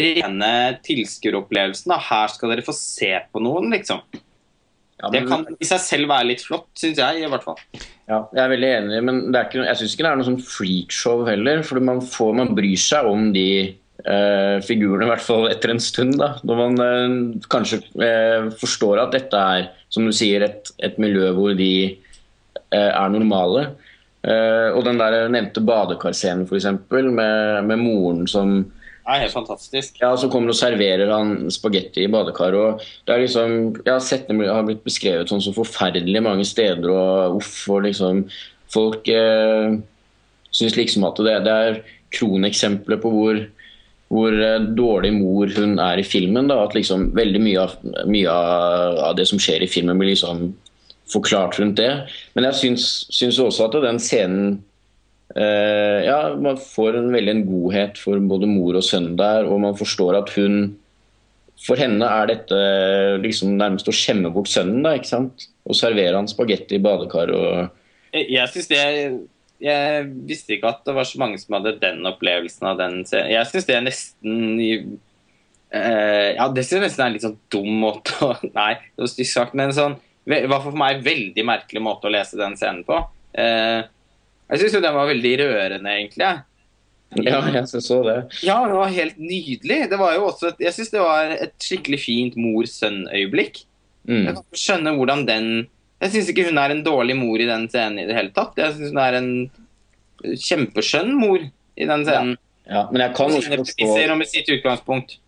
rene 0.00 0.52
tilskueropplevelsen. 0.86 1.94
Her 2.10 2.32
skal 2.32 2.54
dere 2.54 2.66
få 2.66 2.74
se 2.76 3.12
på 3.32 3.42
noen, 3.42 3.70
liksom. 3.74 4.02
Ja, 5.00 5.08
men... 5.08 5.14
Det 5.14 5.22
kan 5.30 5.46
i 5.56 5.68
seg 5.68 5.80
selv 5.82 6.10
være 6.12 6.28
litt 6.28 6.44
flott, 6.44 6.68
syns 6.78 7.00
jeg. 7.00 7.22
i 7.24 7.30
hvert 7.30 7.44
fall. 7.46 7.60
Ja, 8.10 8.24
Jeg 8.34 8.42
er 8.42 8.52
veldig 8.52 8.72
enig, 8.76 9.02
men 9.06 9.20
ikke, 9.32 9.62
jeg 9.64 9.78
syns 9.80 9.94
ikke 9.94 10.04
det 10.06 10.10
er 10.10 10.18
noe 10.20 10.28
sånn 10.28 10.42
freakshow 10.44 11.22
heller. 11.28 11.62
For 11.66 11.80
man, 11.84 12.02
får, 12.04 12.34
man 12.36 12.52
bryr 12.56 12.80
seg 12.80 13.08
om 13.08 13.30
de 13.34 13.48
eh, 13.70 14.56
figurene, 14.66 15.06
i 15.06 15.12
hvert 15.14 15.24
fall 15.24 15.48
etter 15.50 15.72
en 15.72 15.82
stund. 15.82 16.18
da, 16.20 16.34
Når 16.44 16.60
man 16.60 16.84
eh, 16.84 17.16
kanskje 17.52 17.80
eh, 18.02 18.50
forstår 18.60 19.04
at 19.06 19.16
dette 19.16 19.44
er, 19.56 19.70
som 19.92 20.04
du 20.06 20.12
sier, 20.16 20.44
et, 20.46 20.72
et 20.84 21.00
miljø 21.00 21.32
hvor 21.38 21.56
de 21.58 21.72
eh, 21.88 22.90
er 22.90 23.14
normale. 23.14 23.70
Eh, 24.20 24.68
og 24.74 24.84
den 24.84 25.00
der 25.00 25.30
nevnte 25.32 25.62
badekarscenen, 25.64 26.44
f.eks., 26.46 26.68
med, 26.90 27.64
med 27.70 27.80
moren 27.80 28.26
som 28.30 28.60
det 29.00 29.16
er 29.16 29.22
helt 29.24 29.34
fantastisk. 29.34 29.96
Ja, 29.98 30.12
Som 30.20 30.30
kommer 30.30 30.52
og 30.52 30.58
serverer 30.58 31.08
han 31.10 31.48
spagetti 31.50 32.04
i 32.04 32.10
badekar. 32.12 32.54
og 32.54 32.82
det 33.08 33.14
er 33.14 33.22
liksom, 33.24 33.54
Jeg 33.84 33.92
har 33.92 34.02
sett 34.04 34.28
det 34.28 34.36
har 34.46 34.62
blitt 34.62 34.84
beskrevet 34.84 35.32
sånn 35.32 35.42
så 35.42 35.54
forferdelig 35.56 36.22
mange 36.22 36.44
steder, 36.46 36.86
og 36.86 37.40
uff, 37.40 37.64
og 37.72 37.88
liksom 37.88 38.26
Folk 38.70 39.08
eh, 39.10 39.80
syns 40.54 40.76
liksom 40.78 41.08
at 41.08 41.18
det, 41.26 41.40
det 41.42 41.56
er 41.64 41.80
kroneksempler 42.14 43.00
på 43.02 43.10
hvor 43.10 43.40
hvor 44.10 44.34
eh, 44.34 44.62
dårlig 44.74 45.12
mor 45.14 45.50
hun 45.54 45.78
er 45.78 46.00
i 46.02 46.06
filmen. 46.06 46.48
Da, 46.50 46.64
at 46.64 46.74
liksom 46.74 47.10
veldig 47.16 47.42
mye 47.44 47.62
av, 47.62 47.76
mye 48.10 48.32
av 48.34 49.14
det 49.18 49.26
som 49.30 49.38
skjer 49.42 49.62
i 49.62 49.70
filmen, 49.70 49.98
blir 50.00 50.12
liksom 50.12 50.50
forklart 51.12 51.58
rundt 51.60 51.78
det. 51.80 51.90
Men 52.34 52.48
jeg 52.48 52.58
syns, 52.60 52.88
syns 53.14 53.40
også 53.42 53.68
at 53.68 53.78
den 53.84 54.00
scenen 54.02 54.60
eh, 55.36 56.06
Ja, 56.06 56.20
man 56.36 56.60
får 56.60 57.00
en 57.00 57.10
veldig 57.14 57.34
en 57.36 57.46
godhet 57.48 58.00
for 58.00 58.20
både 58.32 58.50
mor 58.50 58.78
og 58.78 58.86
sønn 58.86 59.12
der, 59.18 59.48
og 59.48 59.62
man 59.66 59.78
forstår 59.78 60.22
at 60.22 60.32
hun 60.38 60.76
For 61.60 61.76
henne 61.76 62.06
er 62.06 62.30
dette 62.30 62.60
liksom 63.20 63.58
nærmest 63.60 63.90
å 63.90 63.94
skjemme 63.94 64.32
bort 64.32 64.48
sønnen, 64.48 64.80
da, 64.86 64.94
ikke 64.96 65.12
sant? 65.12 65.50
Og 65.68 65.76
servere 65.76 66.16
han 66.16 66.30
spagetti 66.30 66.78
i 66.78 66.82
badekar 66.82 67.34
og 67.36 67.52
Jeg, 68.14 68.26
jeg 68.32 68.48
synes 68.54 68.70
det 68.70 68.80
jeg 69.60 70.04
visste 70.24 70.54
ikke 70.56 70.70
at 70.72 70.86
det 70.86 70.94
var 70.96 71.04
så 71.04 71.20
mange 71.20 71.38
som 71.40 71.58
hadde 71.58 71.76
den 71.82 72.06
opplevelsen 72.08 72.64
av 72.70 72.78
den 72.80 73.02
scenen. 73.04 73.32
Jeg 73.34 73.48
syns 73.50 73.66
det 73.68 73.74
er 73.76 73.82
nesten 73.84 74.36
uh, 75.74 76.28
Ja, 76.32 76.46
det 76.48 76.64
synes 76.64 76.78
jeg 76.78 76.84
nesten 76.86 77.04
er 77.04 77.10
en 77.10 77.16
litt 77.18 77.26
sånn 77.26 77.36
dum 77.52 77.82
måte 77.82 78.16
å 78.24 78.32
Nei, 78.56 78.72
det 78.80 79.04
var 79.04 79.12
stygt 79.12 79.32
sagt, 79.34 79.58
men 79.58 79.74
sånn 79.76 79.98
i 80.26 80.46
hvert 80.46 80.52
fall 80.52 80.68
for 80.68 80.82
meg 80.82 81.00
veldig 81.04 81.46
merkelig 81.48 81.82
måte 81.82 82.08
å 82.08 82.12
lese 82.12 82.38
den 82.40 82.56
scenen 82.58 82.84
på. 82.86 82.98
Uh, 83.36 83.86
jeg 84.50 84.62
syns 84.62 84.76
jo 84.76 84.84
den 84.84 84.96
var 84.96 85.10
veldig 85.10 85.34
rørende, 85.40 85.96
egentlig. 85.96 86.30
Ja, 87.26 87.40
jeg 87.50 87.66
så 87.66 87.98
det. 88.06 88.16
Ja, 88.46 88.60
det 88.70 88.76
var 88.76 88.92
helt 88.94 89.18
nydelig. 89.18 89.80
Det 89.90 89.98
var 89.98 90.14
jo 90.14 90.28
også 90.28 90.52
et, 90.52 90.60
jeg 90.62 90.76
syns 90.76 90.92
det 90.92 91.02
var 91.02 91.32
et 91.34 91.56
skikkelig 91.62 91.98
fint 92.04 92.38
mor-sønn-øyeblikk. 92.38 93.64
Mm. 94.06 94.24
Jeg 94.28 94.36
kan 94.36 94.60
skjønne 94.62 94.94
hvordan 94.96 95.24
den 95.28 95.48
jeg 96.00 96.14
syns 96.14 96.30
ikke 96.32 96.46
hun 96.48 96.58
er 96.60 96.72
en 96.72 96.84
dårlig 96.84 97.16
mor 97.18 97.40
i 97.42 97.48
den 97.48 97.66
scenen 97.68 98.00
i 98.00 98.06
det 98.08 98.14
hele 98.16 98.32
tatt. 98.32 98.54
Jeg 98.56 98.72
syns 98.76 98.94
hun 98.94 99.00
er 99.02 99.16
en 99.18 99.32
kjempeskjønn 100.46 101.10
mor 101.18 101.42
i 101.42 101.88
den 101.88 102.06
scenen. 102.06 102.38
Ja, 102.64 102.72
ja 102.78 102.84
men 102.88 103.04
jeg 103.04 103.16
kan 103.18 103.34
også 103.36 103.58
forstå 103.60 104.16
med 104.16 104.30
sitt 104.30 104.48
utgangspunkt. 104.54 105.18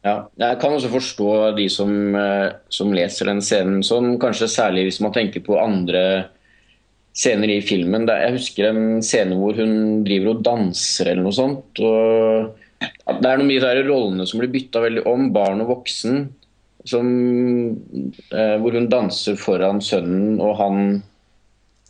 Ja, 0.00 0.14
jeg 0.40 0.56
kan 0.62 0.72
også 0.72 0.88
forstå 0.94 1.32
de 1.58 1.66
som, 1.68 1.90
eh, 2.16 2.52
som, 2.72 2.92
leser 2.96 3.28
den 3.28 3.42
scenen 3.44 3.82
sånn, 3.84 4.14
kanskje 4.22 4.48
særlig 4.48 4.86
hvis 4.86 5.00
man 5.04 5.12
tenker 5.12 5.44
på 5.44 5.58
andre 5.60 6.30
scener 7.12 7.52
i 7.52 7.60
filmen. 7.60 8.06
Jeg 8.08 8.36
husker 8.38 8.70
en 8.70 9.02
scene 9.04 9.36
hvor 9.36 9.58
hun 9.60 10.00
driver 10.06 10.32
og 10.32 10.44
danser 10.46 11.10
eller 11.10 11.26
noe 11.26 11.36
sånt. 11.36 11.82
og 11.84 12.56
Det 12.80 13.28
er 13.28 13.42
noen 13.42 13.50
mye 13.50 13.60
der 13.60 13.82
rollene 13.90 14.24
som 14.28 14.40
blir 14.40 14.52
bytta 14.54 14.80
veldig 14.86 15.04
om, 15.10 15.28
barn 15.36 15.60
og 15.66 15.74
voksen 15.74 16.30
som, 16.88 17.06
eh, 18.32 18.56
hvor 18.56 18.72
hun 18.72 18.88
danser 18.88 19.36
foran 19.36 19.82
sønnen, 19.84 20.40
og 20.40 20.56
han 20.56 21.02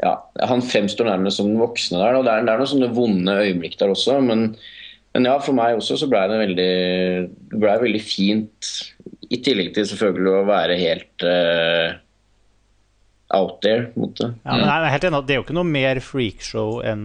ja, 0.02 0.16
han 0.48 0.62
fremstår 0.64 1.06
nærmest 1.06 1.38
som 1.38 1.46
den 1.46 1.60
voksne 1.60 2.00
der. 2.00 2.22
Det 2.24 2.32
er, 2.32 2.44
det 2.46 2.52
er 2.52 2.62
noen 2.62 2.70
sånne 2.72 2.92
vonde 2.96 3.34
øyeblikk 3.44 3.76
der 3.78 3.92
også. 3.92 4.16
Men, 4.24 4.56
men 5.14 5.26
ja, 5.26 5.38
for 5.42 5.56
meg 5.56 5.78
også 5.78 5.96
så 5.98 6.06
ble 6.10 6.20
det 6.30 6.38
veldig, 6.38 6.74
ble 7.58 7.72
veldig 7.82 8.02
fint. 8.04 8.70
I 9.30 9.40
tillegg 9.42 9.72
til 9.74 9.88
selvfølgelig 9.90 10.36
å 10.36 10.44
være 10.46 10.76
helt 10.78 11.24
uh, 11.26 11.96
out 13.34 13.58
there. 13.64 13.88
Måte. 13.98 14.32
Ja, 14.44 14.54
men 14.54 14.68
jeg 14.68 14.76
er 14.76 14.94
helt 14.94 15.08
enig, 15.08 15.24
Det 15.26 15.34
er 15.34 15.40
jo 15.40 15.46
ikke 15.48 15.58
noe 15.58 15.70
mer 15.70 16.02
freakshow 16.04 16.78
enn 16.86 17.04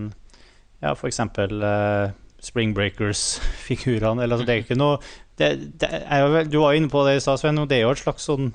ja, 0.83 0.93
f.eks. 0.93 1.21
Uh, 1.25 2.13
Spring 2.45 2.75
Breakers-figurene. 2.77 4.27
Altså, 4.27 4.45
det 4.45 4.53
er 4.53 4.63
ikke 4.67 4.77
noe 4.77 4.99
det, 5.39 5.49
det 5.81 5.89
jo, 6.21 6.43
Du 6.45 6.59
var 6.61 6.77
inne 6.77 6.91
på 6.91 7.01
det 7.07 7.17
i 7.17 7.23
stad, 7.25 7.41
Sven. 7.41 7.63
Det 7.65 7.79
er 7.79 7.87
jo 7.87 7.95
et 7.95 8.03
slags 8.03 8.29
sånn 8.29 8.53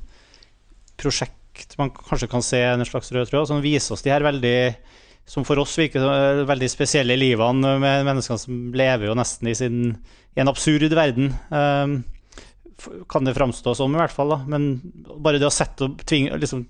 prosjekt 1.01 1.75
man 1.81 1.91
kanskje 1.93 2.29
kan 2.31 2.45
se 2.45 2.61
en 2.63 2.87
slags 2.87 3.11
rød 3.13 3.29
tråd, 3.29 3.49
som 3.51 3.63
viser 3.65 3.97
oss 3.97 4.05
de 4.05 4.13
her 4.13 4.25
veldig 4.25 4.57
som 5.31 5.45
for 5.47 5.61
oss 5.63 5.77
virker 5.79 6.43
veldig 6.49 6.69
spesielle 6.73 7.15
livene 7.19 7.77
med 7.79 8.07
mennesker 8.09 8.39
som 8.41 8.73
lever 8.75 9.07
jo 9.07 9.19
nesten 9.19 9.51
i, 9.51 9.55
sin, 9.55 9.93
i 10.35 10.43
en 10.43 10.51
absurd 10.51 10.91
verden. 10.91 11.31
Um, 11.55 12.01
kan 13.11 13.27
det 13.29 13.37
framstå 13.37 13.77
som, 13.79 13.95
i 13.95 14.01
hvert 14.01 14.15
fall. 14.15 14.33
da, 14.35 14.41
Men 14.51 14.73
bare 15.23 15.39
det 15.39 15.47
å 15.47 15.55
sette 15.55 15.87
og 15.87 16.03
tvinge, 16.09 16.35
liksom, 16.41 16.65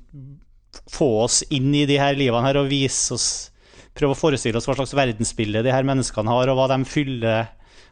få 0.92 1.08
oss 1.22 1.40
inn 1.48 1.70
i 1.72 1.86
de 1.88 1.96
her 2.02 2.18
livene 2.18 2.44
her 2.46 2.60
og 2.60 2.68
vise 2.70 3.16
oss 3.16 3.30
Prøve 3.90 4.14
å 4.14 4.18
forestille 4.18 4.54
oss 4.54 4.68
hva 4.68 4.76
slags 4.78 4.92
verdensbilde 4.94 5.64
de 5.66 5.72
her 5.74 5.82
menneskene 5.84 6.30
har, 6.30 6.48
og 6.52 6.60
hva 6.60 6.76
fyller 6.86 7.48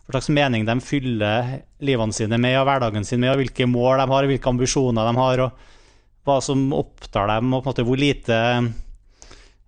hva 0.06 0.14
slags 0.14 0.28
mening 0.30 0.62
de 0.64 0.76
fyller 0.80 1.48
livene 1.84 2.14
sine 2.14 2.38
med, 2.40 2.54
og 2.60 2.68
hverdagen 2.68 3.04
sin 3.04 3.18
med, 3.20 3.32
og 3.32 3.42
hvilke 3.42 3.66
mål 3.66 3.98
de 3.98 4.06
har, 4.12 4.24
og 4.24 4.30
hvilke 4.30 4.52
ambisjoner 4.52 5.08
de 5.10 5.14
har, 5.18 5.42
og 5.42 6.22
hva 6.24 6.36
som 6.44 6.62
opptar 6.72 7.28
dem, 7.32 7.50
og 7.50 7.64
på 7.64 7.66
en 7.66 7.72
måte 7.72 7.84
hvor 7.88 8.00
lite 8.00 8.38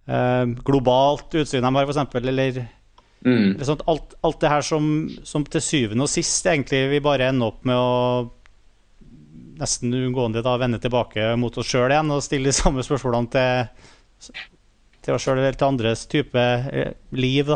eh, 0.07 0.45
globalt 0.67 1.35
utsyn 1.43 1.65
de 1.65 1.73
har, 1.77 1.89
f.eks., 1.89 2.15
eller 2.21 2.61
mm. 3.27 3.65
sånt, 3.65 3.83
alt, 3.91 4.15
alt, 4.21 4.41
det 4.41 4.53
her 4.53 4.67
som, 4.67 4.85
som, 5.25 5.45
til 5.45 5.65
syvende 5.65 6.07
og 6.07 6.13
sist 6.13 6.47
egentlig 6.47 6.87
vi 6.95 7.03
bare 7.05 7.31
ender 7.33 7.53
opp 7.53 7.67
med 7.69 7.77
å 7.77 8.31
nesten 9.61 9.93
uunngåelig 9.93 10.45
vende 10.61 10.81
tilbake 10.81 11.35
mot 11.37 11.59
oss 11.61 11.69
sjøl 11.69 11.93
igjen 11.93 12.15
og 12.15 12.25
stille 12.25 12.49
de 12.49 12.57
samme 12.57 12.85
spørsmålene 12.87 13.35
til, 13.35 14.39
til 15.05 15.17
oss 15.17 15.27
sjøl 15.27 15.37
eller 15.43 15.59
til 15.59 15.69
andres 15.69 16.07
type 16.09 16.41
eh, 16.41 16.95
liv. 17.13 17.51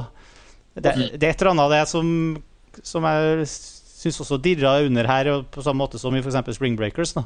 Det, 0.74 0.90
det, 0.90 1.22
er 1.22 1.30
et 1.30 1.38
eller 1.38 1.54
annet 1.54 1.64
av 1.64 1.72
det 1.78 1.86
som 1.88 2.10
som 2.82 3.04
jeg 3.06 3.46
syns 3.48 4.20
også 4.24 4.38
dirra 4.42 4.78
under 4.84 5.08
her, 5.08 5.30
på 5.50 5.62
samme 5.64 5.84
måte 5.84 6.00
som 6.00 6.14
i 6.16 6.22
f.eks. 6.22 6.56
Spring 6.56 6.78
Breakers. 6.78 7.14
Da. 7.16 7.24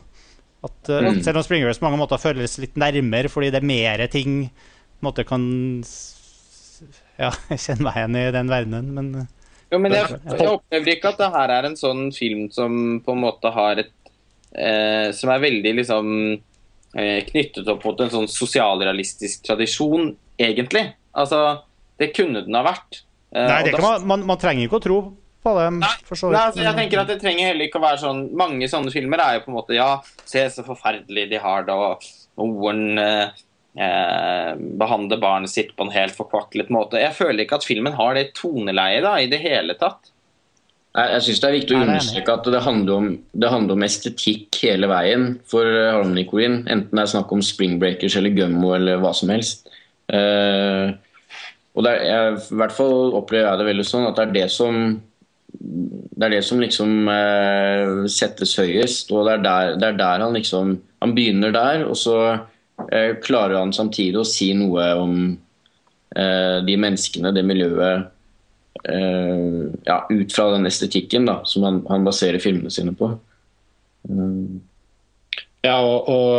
At, 0.66 0.78
uh, 0.90 1.08
mm. 1.08 1.22
Selv 1.24 1.40
om 1.40 1.46
Spring 1.46 1.64
Breakers 1.64 1.80
på 1.80 1.86
mange 1.86 2.00
måter 2.00 2.20
føles 2.20 2.58
litt 2.60 2.76
nærmere 2.80 3.30
fordi 3.32 3.52
det 3.54 3.62
er 3.62 3.70
mer 3.70 4.04
ting 4.12 4.48
måte 5.04 5.24
kan 5.28 5.44
Ja, 7.18 7.32
kjenne 7.64 7.84
meg 7.86 7.98
igjen 7.98 8.18
i 8.18 8.24
den 8.34 8.52
verdenen, 8.52 8.94
men 8.94 9.10
eh, 9.22 9.34
jo, 9.68 9.78
men 9.82 9.92
jeg, 9.92 10.16
jeg, 10.24 10.48
opplever 10.48 10.94
ikke 10.94 11.10
at 11.12 11.18
det 11.20 11.30
her 11.34 11.52
er 11.52 11.66
en 11.68 11.76
sånn 11.76 12.06
film 12.16 12.46
som 12.52 13.00
på 13.04 13.14
en 13.14 13.24
måte 13.26 13.50
har 13.52 13.82
et 13.82 13.92
eh, 14.56 15.10
Som 15.16 15.32
er 15.34 15.42
veldig 15.42 15.74
liksom 15.82 16.06
eh, 16.96 17.18
knyttet 17.28 17.68
opp 17.68 17.84
mot 17.84 18.00
en 18.00 18.12
sånn 18.14 18.30
sosialrealistisk 18.32 19.44
tradisjon, 19.44 20.14
egentlig. 20.40 20.86
Altså, 21.12 21.60
det 22.00 22.14
kunne 22.16 22.46
den 22.46 22.56
ha 22.56 22.64
vært. 22.64 23.02
Eh, 23.34 23.44
Nei, 23.44 23.62
det 23.66 23.74
kan 23.76 23.84
man, 23.84 24.06
man, 24.08 24.28
man 24.32 24.40
trenger 24.40 24.64
ikke 24.64 24.80
å 24.80 24.86
tro 24.86 24.98
på 25.44 25.52
det. 25.58 25.66
Nei, 25.76 25.90
nei 25.90 26.40
altså, 26.40 26.62
jeg 26.64 26.76
tenker 26.78 27.02
at 27.02 27.12
det 27.12 27.18
trenger 27.20 27.50
heller 27.50 27.68
ikke 27.68 27.80
å 27.80 27.84
være 27.84 28.00
sånn 28.02 28.24
Mange 28.36 28.66
sånne 28.70 28.92
filmer 28.92 29.20
er 29.22 29.36
jo 29.36 29.44
på 29.44 29.52
en 29.52 29.58
måte 29.58 29.76
Ja, 29.76 29.90
se 30.28 30.42
så 30.50 30.64
forferdelig 30.66 31.28
de 31.30 31.42
har 31.42 31.68
det, 31.68 31.76
og 31.76 32.08
noen 32.40 33.02
eh, 33.02 33.44
eh, 33.76 34.52
behandler 34.80 35.20
barnet 35.20 35.52
sitt 35.52 35.74
på 35.76 35.86
en 35.86 35.94
helt 35.94 36.16
forkvaklet 36.16 36.70
måte. 36.74 37.00
Jeg 37.02 37.16
føler 37.16 37.44
ikke 37.44 37.58
at 37.60 37.66
filmen 37.66 37.96
har 37.98 38.16
det 38.16 38.30
toneleiet 38.38 39.04
da, 39.06 39.16
i 39.20 39.28
det 39.30 39.42
hele 39.42 39.76
tatt. 39.80 40.12
Jeg, 40.96 41.10
jeg 41.14 41.24
syns 41.26 41.42
det 41.42 41.48
er 41.48 41.56
viktig 41.58 41.76
å 41.76 41.82
understreke 41.84 42.36
at 42.38 42.48
det 42.54 42.62
handler, 42.64 42.94
om, 42.94 43.10
det 43.32 43.50
handler, 43.52 43.76
om, 43.76 43.84
estetikk 43.86 44.62
hele 44.64 44.88
veien 44.90 45.28
for 45.50 45.68
eh, 45.68 45.90
Harmony 45.92 46.24
Queen. 46.28 46.62
Enten 46.66 46.94
det 46.94 47.04
er 47.04 47.12
snakk 47.12 47.34
om 47.34 47.44
Spring 47.44 47.76
Breakers 47.82 48.16
eller 48.18 48.34
Gummo 48.34 48.72
eller 48.78 49.02
hva 49.02 49.12
som 49.16 49.34
helst. 49.34 49.68
Uh, 50.08 50.96
og 51.76 51.84
er, 51.84 52.00
jeg, 52.00 52.38
I 52.48 52.56
hvert 52.62 52.72
fall 52.72 53.12
opplever 53.12 53.50
jeg 53.50 53.60
det 53.60 53.66
veldig 53.68 53.84
sånn 53.84 54.06
at 54.08 54.16
det 54.16 54.24
er 54.24 54.34
det 54.38 54.46
som 54.54 54.78
det 55.58 56.26
er 56.26 56.34
det 56.34 56.44
som 56.44 56.60
liksom 56.60 57.08
eh, 57.12 58.06
settes 58.10 58.54
høyest. 58.58 59.12
Og 59.14 59.26
det 59.26 59.38
er, 59.38 59.42
der, 59.44 59.74
det 59.80 59.88
er, 59.88 59.98
der, 60.00 60.24
han 60.26 60.36
liksom 60.36 60.78
Han 60.98 61.14
begynner 61.14 61.52
der, 61.54 61.84
og 61.86 61.96
så 61.96 62.14
klarer 63.24 63.58
han 63.58 63.72
samtidig 63.74 64.20
å 64.20 64.26
si 64.28 64.52
noe 64.56 64.84
om 64.98 65.14
eh, 66.16 66.58
de 66.64 66.76
menneskene, 66.78 67.32
det 67.34 67.44
miljøet 67.46 68.08
eh, 68.88 69.66
ja, 69.88 69.98
Ut 70.08 70.34
fra 70.34 70.50
den 70.54 70.68
estetikken 70.70 71.28
da, 71.28 71.40
som 71.44 71.66
han, 71.66 71.82
han 71.90 72.06
baserer 72.06 72.42
filmene 72.42 72.70
sine 72.72 72.94
på. 72.96 73.10
Mm. 74.08 74.60
Ja, 75.66 75.80
og, 75.82 76.06
og, 76.06 76.36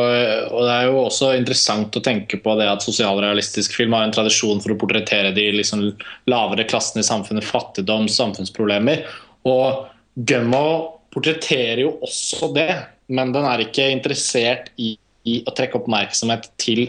og, 0.56 0.62
det 0.64 0.74
er 0.74 0.86
jo 0.88 1.02
også 1.04 1.34
interessant 1.36 1.98
å 2.00 2.04
tenke 2.04 2.40
på 2.40 2.54
det 2.56 2.70
at 2.72 2.86
sosialrealistisk 2.86 3.76
film 3.76 3.98
har 3.98 4.06
en 4.08 4.14
tradisjon 4.16 4.62
for 4.64 4.74
å 4.74 4.78
portrettere 4.80 5.34
de 5.36 5.50
liksom 5.58 5.84
lavere 6.32 6.66
klassene 6.70 7.04
i 7.04 7.08
samfunnet, 7.08 7.46
fattigdom, 7.46 8.08
samfunnsproblemer. 8.10 9.04
Og 9.50 9.90
Gummo 10.30 10.64
portretterer 11.12 11.84
jo 11.84 11.98
også 12.06 12.54
det, 12.56 12.72
men 13.12 13.34
den 13.36 13.48
er 13.50 13.66
ikke 13.66 13.90
interessert 13.92 14.72
i, 14.80 14.94
i 15.30 15.34
å 15.48 15.54
trekke 15.56 15.80
oppmerksomhet 15.80 16.50
til 16.62 16.86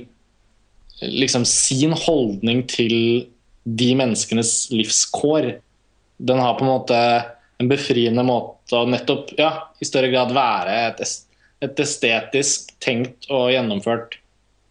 liksom 1.00 1.46
sin 1.48 1.94
holdning 1.96 2.64
til 2.68 2.94
de 3.64 3.90
menneskenes 3.96 4.70
livskår. 4.72 5.52
Den 6.20 6.40
har 6.42 6.56
på 6.58 6.66
en 6.66 6.72
måte 6.72 7.00
en 7.60 7.68
befriende 7.68 8.24
måte 8.24 8.76
å 8.76 8.88
nettopp 8.88 9.34
ja, 9.38 9.50
i 9.80 9.88
større 9.88 10.12
grad 10.12 10.32
være 10.36 10.76
et 10.88 11.02
et 11.64 11.80
estetisk 11.82 12.72
tenkt 12.80 13.28
og 13.28 13.50
gjennomført 13.52 14.16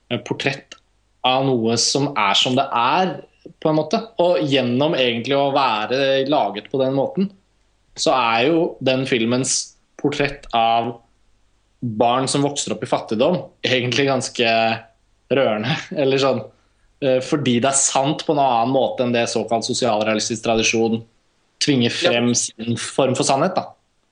eh, 0.09 0.19
portrett 0.25 0.77
av 1.25 1.45
noe 1.47 1.75
som 1.81 2.09
er 2.17 2.37
som 2.37 2.55
det 2.57 2.65
er, 2.73 3.19
på 3.61 3.71
en 3.71 3.77
måte. 3.77 3.99
Og 4.21 4.39
gjennom 4.49 4.95
egentlig 4.97 5.37
å 5.37 5.51
være 5.55 6.25
laget 6.29 6.69
på 6.71 6.81
den 6.81 6.95
måten, 6.97 7.29
så 7.99 8.15
er 8.15 8.47
jo 8.49 8.63
den 8.85 9.05
filmens 9.09 9.75
portrett 9.99 10.47
av 10.55 10.95
barn 11.79 12.27
som 12.27 12.43
vokser 12.43 12.73
opp 12.75 12.83
i 12.83 12.89
fattigdom, 12.89 13.37
egentlig 13.65 14.07
ganske 14.09 14.53
rørende. 15.31 15.75
Eller 16.01 16.21
sånn 16.21 16.41
eh, 17.03 17.19
Fordi 17.25 17.59
det 17.63 17.71
er 17.71 17.79
sant 17.79 18.25
på 18.27 18.35
en 18.35 18.43
annen 18.43 18.73
måte 18.73 19.05
enn 19.05 19.15
det 19.15 19.27
såkalt 19.31 19.67
sosialrealistisk 19.67 20.43
tradisjon 20.45 21.01
tvinger 21.63 21.91
frem 21.91 22.31
sin 22.37 22.77
form 22.79 23.15
for 23.19 23.27
sannhet. 23.27 23.55
da. 23.57 23.69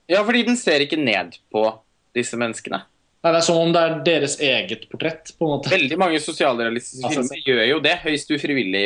Ja, 0.08 0.22
fordi 0.24 0.44
den 0.48 0.56
ser 0.60 0.84
ikke 0.84 1.00
ned 1.00 1.36
på 1.52 1.64
disse 2.16 2.36
menneskene. 2.40 2.82
Nei, 3.24 3.32
Det 3.32 3.40
er 3.40 3.44
som 3.44 3.58
om 3.60 3.72
det 3.74 3.82
er 3.82 3.98
deres 4.06 4.38
eget 4.40 4.88
portrett. 4.90 5.32
på 5.38 5.44
en 5.44 5.56
måte. 5.56 5.72
Veldig 5.72 5.98
mange 5.98 6.20
sosialrealistiske 6.22 7.04
Altså, 7.04 7.24
filmer 7.24 7.42
gjør 7.44 7.64
jo 7.72 7.78
det, 7.84 7.96
høyst 8.04 8.30
ufrivillig. 8.30 8.84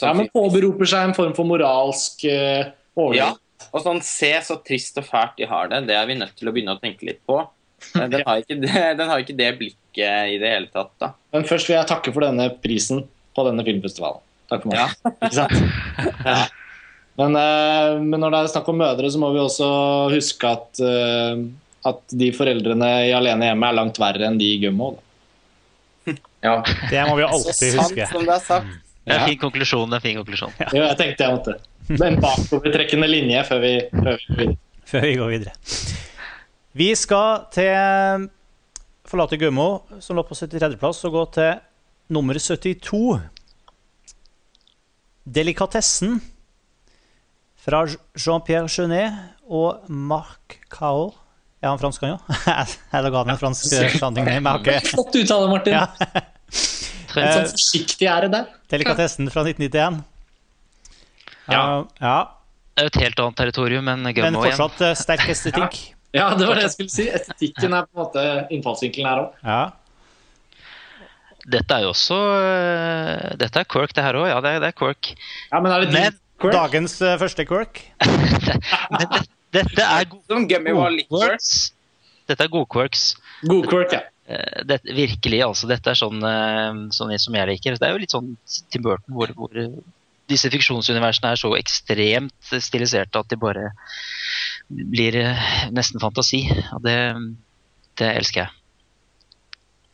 Ja, 0.00 0.12
men 0.16 0.28
Påberoper 0.32 0.88
seg 0.88 1.10
en 1.10 1.14
form 1.16 1.34
for 1.36 1.44
moralsk 1.44 2.24
uh, 2.24 2.72
Ja, 3.12 3.34
og 3.70 3.82
sånn 3.84 4.00
Se 4.00 4.30
så 4.46 4.56
trist 4.64 4.96
og 5.00 5.04
fælt 5.04 5.36
de 5.36 5.48
har 5.48 5.68
det. 5.68 5.82
Det 5.88 5.96
er 5.96 6.08
vi 6.08 6.16
nødt 6.16 6.34
til 6.38 6.48
å 6.48 6.54
begynne 6.54 6.76
å 6.76 6.80
tenke 6.80 7.06
litt 7.08 7.20
på. 7.28 7.42
Den 7.94 8.22
har 8.26 8.40
ikke 8.42 8.56
det, 8.62 8.82
den 8.98 9.08
har 9.10 9.22
ikke 9.22 9.36
det 9.38 9.50
blikket 9.60 10.34
i 10.34 10.38
det 10.42 10.50
hele 10.50 10.68
tatt. 10.72 10.92
da. 11.02 11.12
Men 11.34 11.44
først 11.48 11.68
vil 11.68 11.76
jeg 11.78 11.88
takke 11.90 12.12
for 12.14 12.24
denne 12.26 12.48
prisen 12.62 13.04
på 13.34 13.44
denne 13.48 13.64
filmfestivalen. 13.66 14.20
Takk 14.50 14.62
for 14.64 14.72
meg. 14.72 14.78
Ja. 14.78 15.10
Ikke 15.24 15.36
sant? 15.38 15.54
Ja. 16.26 16.34
Men, 17.18 17.36
eh, 17.38 17.94
men 18.02 18.20
når 18.20 18.32
det 18.34 18.38
er 18.42 18.50
snakk 18.52 18.68
om 18.72 18.76
mødre, 18.82 19.08
så 19.10 19.20
må 19.22 19.30
vi 19.34 19.40
også 19.40 19.66
huske 20.12 20.50
at, 20.50 20.80
eh, 20.82 21.42
at 21.88 22.14
de 22.20 22.28
foreldrene 22.34 22.90
i 23.08 23.12
Alene 23.16 23.48
hjemme 23.48 23.70
er 23.70 23.78
langt 23.78 23.98
verre 24.02 24.26
enn 24.28 24.36
de 24.40 24.48
i 24.56 24.60
Gummo. 24.62 24.92
Ja. 26.44 26.58
Det 26.90 27.04
må 27.08 27.14
vi 27.16 27.24
Så 27.24 27.30
alltid 27.38 27.76
sant 27.78 27.94
huske. 27.94 28.08
som 28.12 28.26
det 28.28 28.34
er 28.36 28.42
sagt. 28.44 28.74
Det 29.04 29.14
er 29.14 29.22
en 29.22 29.28
fin 29.30 29.38
konklusjon. 29.40 29.88
det 29.90 29.96
er 29.96 30.02
en 30.02 30.06
fin 30.08 30.18
konklusjon. 30.20 30.52
Jo, 30.74 30.82
jeg 30.84 30.98
tenkte 31.00 31.24
jeg 31.24 31.38
måtte. 31.38 31.56
En 32.10 32.20
bakovertrekkende 32.20 33.08
linje 33.08 33.42
før 33.48 33.60
vi, 33.64 33.72
før 33.92 34.18
vi 34.18 34.24
går 34.28 34.38
videre. 34.44 34.58
før 34.92 35.06
vi 35.08 35.14
går 35.20 35.32
videre. 35.34 35.56
Vi 36.74 36.88
skal 36.98 37.44
til 37.54 38.26
forlate 39.06 39.38
Gummo, 39.38 39.84
som 40.02 40.18
lå 40.18 40.24
på 40.26 40.34
73.-plass, 40.34 41.04
og 41.06 41.14
gå 41.14 41.24
til 41.36 41.52
nummer 42.14 42.34
72. 42.34 43.20
Delikatessen 45.24 46.18
fra 47.64 47.84
Jean-Pierre 47.86 48.66
Jeunet 48.68 49.14
og 49.46 49.86
Marc 49.88 50.58
Cao. 50.72 51.12
Er 51.62 51.70
han 51.70 51.80
fransk, 51.80 52.02
han 52.04 52.18
òg? 52.18 52.34
Jeg 52.92 53.06
laga 53.06 53.22
en 53.22 53.40
fransk 53.40 53.70
standing 53.70 53.94
sounding 54.02 54.28
name. 54.28 54.58
Okay. 54.58 54.82
Flott 54.90 55.14
uttale, 55.16 55.48
Martin. 55.52 55.78
ja. 55.78 55.86
En 57.14 57.28
sånn 57.30 57.44
forsiktig 57.52 58.08
ære 58.10 58.26
der. 58.26 58.48
Delikatessen 58.72 59.28
fra 59.30 59.44
1991. 59.46 60.00
Ja. 61.46 61.60
ja. 62.02 62.14
Det 62.74 62.82
er 62.82 62.88
jo 62.88 62.90
et 62.90 62.98
helt 63.04 63.20
annet 63.22 63.38
territorium 63.38 63.90
enn 63.92 64.02
Men 64.02 64.16
Gummo 64.16 64.42
igjen. 64.42 64.56
fortsatt 64.58 64.82
eh, 64.82 64.96
sterk 64.98 65.28
estetikk. 65.30 65.78
Ja, 65.94 66.00
det 66.14 66.46
var 66.46 66.58
det 66.58 66.66
jeg 66.68 66.74
skulle 66.76 66.94
si. 66.94 67.08
Estetikken 67.10 67.74
er 67.74 67.88
på 67.88 67.98
en 67.98 68.04
måte 68.04 68.26
innfallsvinkelen 68.54 69.08
her 69.10 69.22
òg. 69.24 69.40
Ja. 69.42 69.62
Dette 71.44 71.76
er 71.76 71.84
jo 71.84 71.90
også 71.92 72.16
øh, 72.16 73.34
Dette 73.36 73.60
er 73.60 73.66
Quirk, 73.68 73.92
det 73.96 74.04
her 74.06 74.16
òg. 74.16 74.28
Ja, 74.30 74.38
det 74.40 74.54
er, 74.54 74.62
det 74.64 74.70
er 74.70 74.78
Quirk. 74.78 75.12
Ja, 75.50 75.60
men 75.60 75.72
er 75.74 75.84
det 75.84 75.92
Men 75.92 76.16
quirk? 76.40 76.56
Dagens 76.56 76.96
uh, 77.02 77.16
første 77.20 77.44
quirk. 77.48 77.82
Men 78.90 79.02
det, 79.02 79.24
dette 79.54 79.84
er 79.84 80.08
gode 80.10 80.48
quirks. 81.10 81.52
Dette 82.28 82.46
er 82.46 82.50
gode 82.50 82.70
quirks. 82.72 83.12
God 83.44 83.68
quirk, 83.68 83.92
ja. 83.92 84.06
Eh, 84.26 84.64
det, 84.64 84.80
virkelig, 84.84 85.42
altså. 85.44 85.68
Dette 85.68 85.92
er 85.92 86.00
sånn, 86.00 86.22
eh, 86.24 86.80
sånn 86.96 87.12
som 87.20 87.36
jeg 87.36 87.50
liker. 87.52 87.76
Det 87.76 87.88
er 87.88 87.92
jo 87.92 88.02
litt 88.02 88.14
sånn 88.14 88.34
Tim 88.72 88.84
Burton 88.86 89.16
hvor, 89.16 89.32
hvor 89.36 89.60
eh, 89.60 89.74
disse 90.32 90.48
fiksjonsuniversene 90.52 91.34
er 91.34 91.40
så 91.40 91.52
ekstremt 91.58 92.54
stiliserte 92.64 93.20
at 93.20 93.28
de 93.28 93.36
bare 93.36 93.68
blir 94.68 95.16
eh, 95.20 95.48
nesten 95.74 96.02
fantasi. 96.02 96.44
Og 96.76 96.84
det, 96.84 96.98
det 98.00 98.10
elsker 98.20 98.44
jeg. 98.44 98.60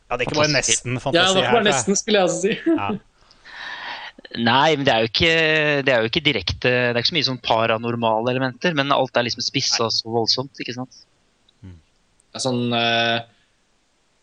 Ja, 0.07 0.17
det 0.17 0.25
er 0.25 0.27
ikke 0.27 0.41
bare 0.41 0.53
nesten 0.57 0.99
fantasi 0.99 1.21
her. 1.21 1.23
Ja, 1.23 1.37
det 1.37 1.47
er 1.47 1.55
bare 1.55 1.67
nesten, 1.69 1.97
skulle 1.99 2.21
jeg 2.21 2.29
også 2.29 2.41
si. 2.43 2.57
Ja. 2.67 2.91
Nei, 4.31 4.77
men 4.77 4.85
det 4.87 4.91
er 4.93 5.03
jo 5.03 5.09
ikke, 5.09 5.31
det 5.83 5.91
er 5.91 6.03
jo 6.03 6.07
ikke 6.07 6.21
direkte 6.23 6.69
Det 6.69 6.91
er 6.93 6.99
ikke 7.01 7.09
så 7.09 7.15
mye 7.17 7.27
sånn 7.27 7.39
paranormale 7.43 8.31
elementer, 8.31 8.75
men 8.77 8.93
alt 8.95 9.17
er 9.19 9.25
liksom 9.27 9.43
spissa 9.43 9.89
så 9.91 10.11
voldsomt. 10.13 10.61
ikke 10.63 10.75
sant? 10.77 11.01
Det 11.63 12.39
er 12.39 12.43
Sånn, 12.45 12.61
eh, 12.75 13.17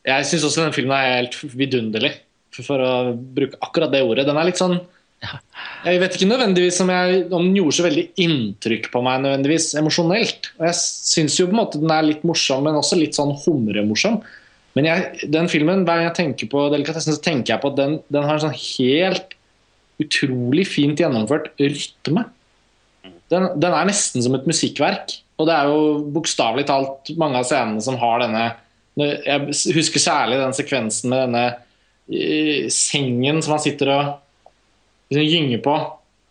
jeg 0.08 0.28
syns 0.30 0.46
også 0.48 0.64
den 0.64 0.76
filmen 0.76 0.96
er 0.96 1.18
helt 1.18 1.36
vidunderlig, 1.52 2.14
for, 2.54 2.64
for 2.70 2.84
å 2.84 2.92
bruke 3.12 3.60
akkurat 3.64 3.92
det 3.92 4.00
ordet. 4.06 4.24
Den 4.28 4.40
er 4.40 4.48
litt 4.48 4.60
sånn 4.60 4.78
Jeg 5.18 5.98
vet 6.02 6.14
ikke 6.14 6.28
nødvendigvis 6.30 6.78
om, 6.84 6.90
jeg, 6.94 7.22
om 7.26 7.46
den 7.46 7.56
gjorde 7.56 7.76
så 7.78 7.84
veldig 7.86 8.04
inntrykk 8.22 8.88
på 8.92 9.02
meg 9.02 9.22
nødvendigvis 9.24 9.72
emosjonelt. 9.80 10.50
Og 10.58 10.68
jeg 10.68 10.78
syns 10.78 11.38
jo 11.38 11.48
på 11.48 11.56
en 11.56 11.60
måte 11.60 11.80
den 11.82 11.94
er 11.94 12.06
litt 12.06 12.26
morsom, 12.26 12.66
men 12.66 12.78
også 12.78 12.98
litt 12.98 13.18
sånn 13.18 13.34
humremorsom. 13.44 14.20
Men 14.78 14.86
jeg, 14.86 15.28
den 15.34 15.50
filmen, 15.50 15.82
hver 15.86 16.00
gang 16.00 16.08
jeg 16.10 16.18
tenker 16.20 16.50
på 16.52 16.68
delikatessen, 16.74 17.16
så 17.16 17.24
tenker 17.24 17.54
jeg 17.54 17.62
på 17.62 17.72
at 17.72 17.78
den, 17.80 17.96
den 18.14 18.26
har 18.26 18.38
en 18.38 18.44
sånn 18.46 18.58
helt 18.58 19.34
utrolig 19.98 20.68
fint 20.70 21.00
gjennomført 21.02 21.50
rytme. 21.58 22.28
Den, 23.32 23.48
den 23.58 23.74
er 23.74 23.88
nesten 23.88 24.22
som 24.24 24.36
et 24.38 24.46
musikkverk. 24.48 25.16
Og 25.38 25.48
det 25.48 25.54
er 25.54 25.70
jo 25.70 25.82
bokstavelig 26.14 26.66
talt 26.68 27.10
mange 27.18 27.40
av 27.40 27.46
scenene 27.46 27.82
som 27.82 27.98
har 28.00 28.22
denne 28.24 28.46
Jeg 28.98 29.74
husker 29.76 30.02
særlig 30.02 30.40
den 30.40 30.56
sekvensen 30.56 31.12
med 31.12 31.20
denne 31.26 31.44
eh, 32.10 32.66
sengen 32.74 33.38
som 33.44 33.54
han 33.54 33.62
sitter 33.62 33.92
og 33.94 34.16
liksom 35.10 35.30
gynger 35.32 35.64
på. 35.64 35.78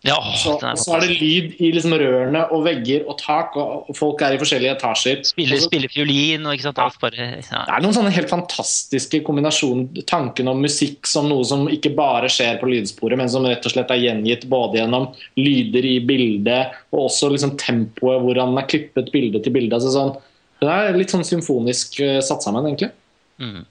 Ja, 0.06 0.14
åh, 0.22 0.36
Så, 0.38 0.52
er 0.62 0.76
så 0.78 0.94
er 0.94 1.02
det 1.02 1.16
lyd 1.18 1.56
i 1.58 1.72
liksom 1.74 1.96
rørene 1.98 2.44
og 2.54 2.62
vegger 2.68 3.08
og 3.10 3.18
tak, 3.18 3.56
og, 3.58 3.88
og 3.90 3.98
folk 3.98 4.22
er 4.22 4.36
i 4.36 4.38
forskjellige 4.40 4.76
etasjer. 4.78 5.24
Spiller, 5.26 5.58
så- 5.58 5.68
spiller 5.72 5.90
fiolin 5.92 6.46
og 6.46 6.54
ikke 6.54 6.68
sant, 6.68 6.82
alt 6.84 7.00
bare 7.02 7.18
ja. 7.18 7.64
det 7.66 7.74
er 7.74 7.82
noen 7.84 7.96
sånne 7.98 8.14
helt 8.14 8.30
fantastiske 8.30 9.24
kombinasjoner. 9.26 10.06
Tanken 10.08 10.48
om 10.54 10.62
musikk 10.64 11.10
som 11.10 11.28
noe 11.28 11.44
som 11.50 11.66
ikke 11.74 11.96
bare 11.98 12.30
skjer 12.32 12.62
på 12.62 12.70
lydsporet, 12.70 13.18
men 13.18 13.32
som 13.34 13.44
rett 13.50 13.66
og 13.66 13.74
slett 13.74 13.92
er 13.92 14.04
gjengitt 14.04 14.46
både 14.48 14.80
gjennom 14.84 15.10
lyder 15.42 15.90
i 15.90 15.98
bildet 16.06 16.78
og 16.94 17.08
også 17.10 17.34
liksom 17.34 17.58
tempoet, 17.58 18.22
hvordan 18.22 18.54
den 18.54 18.62
er 18.62 18.70
klippet 18.70 19.12
bilde 19.12 19.42
til 19.44 19.58
bilde. 19.58 19.76
Altså 19.82 19.92
sånn, 19.98 20.14
det 20.62 20.70
er 20.78 20.96
litt 20.98 21.12
sånn 21.14 21.26
symfonisk 21.26 22.00
uh, 22.06 22.22
satt 22.22 22.46
sammen, 22.46 22.70
egentlig. 22.70 22.94
Mm. 23.42 23.66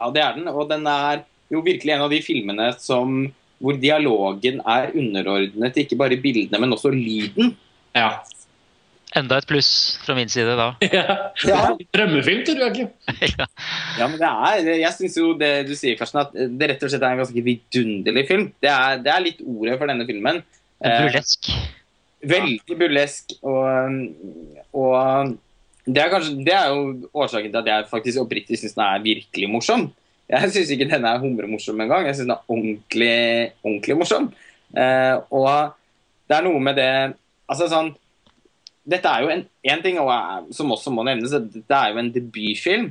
Ja, 0.00 0.08
det 0.14 0.22
er 0.22 0.38
den. 0.38 0.48
Og 0.50 0.70
den 0.70 0.86
er 0.90 1.26
jo 1.52 1.60
virkelig 1.66 1.92
en 1.94 2.06
av 2.06 2.10
de 2.14 2.22
filmene 2.24 2.70
som, 2.80 3.26
hvor 3.62 3.78
dialogen 3.78 4.60
er 4.66 4.92
underordnet 4.98 5.76
ikke 5.84 5.98
bare 6.00 6.18
bildene, 6.20 6.58
men 6.60 6.74
også 6.74 6.90
lyden. 6.94 7.54
Ja. 7.96 8.16
Enda 9.12 9.36
et 9.38 9.46
pluss 9.48 9.68
fra 10.06 10.14
min 10.16 10.30
side 10.32 10.54
da. 10.56 10.70
Ja. 11.50 11.68
Drømmefilm, 11.94 12.42
tror 12.48 12.62
jeg 12.64 12.70
egentlig. 12.72 12.88
ja. 13.36 13.46
Ja, 13.98 14.08
men 14.08 14.16
det 14.18 14.30
er, 14.30 14.72
Jeg 14.80 14.94
syns 14.96 15.18
jo 15.20 15.34
det 15.38 15.52
du 15.68 15.74
sier, 15.76 15.98
Karsten, 16.00 16.22
at 16.24 16.32
det 16.32 16.70
rett 16.70 16.82
og 16.86 16.92
slett 16.92 17.04
er 17.04 17.14
en 17.14 17.22
ganske 17.22 17.44
vidunderlig 17.44 18.26
film. 18.30 18.48
Det 18.62 18.72
er, 18.72 18.98
det 19.04 19.12
er 19.12 19.24
litt 19.26 19.42
ordet 19.44 19.78
for 19.78 19.92
denne 19.92 20.08
filmen. 20.08 20.42
Eh, 20.82 20.98
Burlesk. 21.04 21.52
veldig 22.32 22.78
burlesk. 22.80 23.36
Og, 23.44 23.98
og 24.72 25.34
det, 25.84 26.00
er 26.00 26.12
kanskje, 26.14 26.38
det 26.46 26.56
er 26.56 26.72
jo 26.72 27.10
årsaken 27.12 27.52
til 27.52 27.60
at 27.60 27.72
jeg 27.74 27.90
faktisk 27.92 28.24
oppriktig 28.24 28.58
syns 28.62 28.78
den 28.78 28.86
er 28.86 29.04
virkelig 29.04 29.50
morsom. 29.52 29.90
Jeg 30.32 30.52
syns 30.54 30.70
ikke 30.72 30.88
denne 30.88 31.10
er 31.12 31.20
humremorsom 31.20 31.80
engang. 31.84 32.06
Jeg 32.08 32.16
syns 32.16 32.28
den 32.28 32.34
er 32.34 32.52
ordentlig, 32.54 33.16
ordentlig 33.60 33.96
morsom. 34.00 34.30
Eh, 34.72 35.16
og 35.34 35.74
det 36.28 36.38
er 36.38 36.46
noe 36.46 36.62
med 36.64 36.78
det 36.80 36.92
Altså 37.52 37.66
sånn 37.68 37.90
Dette 38.88 39.10
er 39.10 39.24
jo 39.26 39.28
en, 39.34 39.42
en 39.68 39.82
ting 39.84 39.98
og, 40.00 40.08
som 40.56 40.72
også 40.72 40.90
må 40.94 41.04
nevnes. 41.06 41.34
Dette 41.52 41.78
er 41.78 41.92
jo 41.92 42.00
en 42.00 42.08
debutfilm 42.14 42.88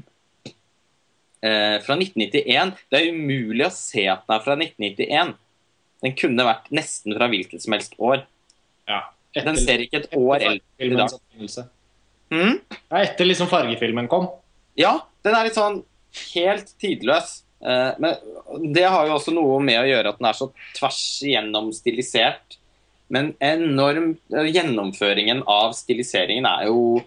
eh, 1.42 1.78
fra 1.84 1.98
1991. 1.98 2.76
Det 2.88 3.00
er 3.00 3.10
umulig 3.12 3.66
å 3.66 3.74
se 3.76 4.06
at 4.08 4.24
den 4.24 4.38
er 4.38 4.46
fra 4.46 4.56
1991. 4.56 5.34
Den 6.06 6.16
kunne 6.18 6.48
vært 6.48 6.72
nesten 6.72 7.18
fra 7.18 7.28
hvilket 7.32 7.66
som 7.66 7.76
helst 7.76 7.98
år. 8.00 8.24
Ja. 8.88 9.02
Den 9.36 9.60
ser 9.60 9.84
ikke 9.84 10.04
et 10.04 10.16
år 10.16 10.46
eldre 10.48 10.88
i 10.88 10.96
dag. 10.96 11.20
Mm? 12.32 12.56
Ja, 12.62 13.02
etter 13.02 13.28
liksom 13.28 13.52
fargefilmen 13.52 14.08
kom. 14.12 14.30
Ja, 14.80 14.96
den 15.26 15.36
er 15.36 15.48
litt 15.48 15.60
sånn 15.60 15.82
helt 16.34 16.74
tidløs. 16.82 17.41
Eh, 17.62 17.91
men 18.01 18.74
det 18.74 18.88
har 18.89 19.07
jo 19.07 19.18
også 19.18 19.34
noe 19.36 19.59
med 19.64 19.80
å 19.82 19.88
gjøre 19.88 20.14
at 20.14 20.20
den 20.22 20.30
er 20.32 20.38
så 20.38 20.49
tvers 20.78 21.01
igjennom 21.26 21.70
stilisert. 21.76 22.57
Men 23.12 23.34
enorm 23.43 24.16
eh, 24.34 24.49
Gjennomføringen 24.49 25.43
av 25.49 25.76
stiliseringen 25.78 26.47
er 26.49 26.70
jo 26.70 27.01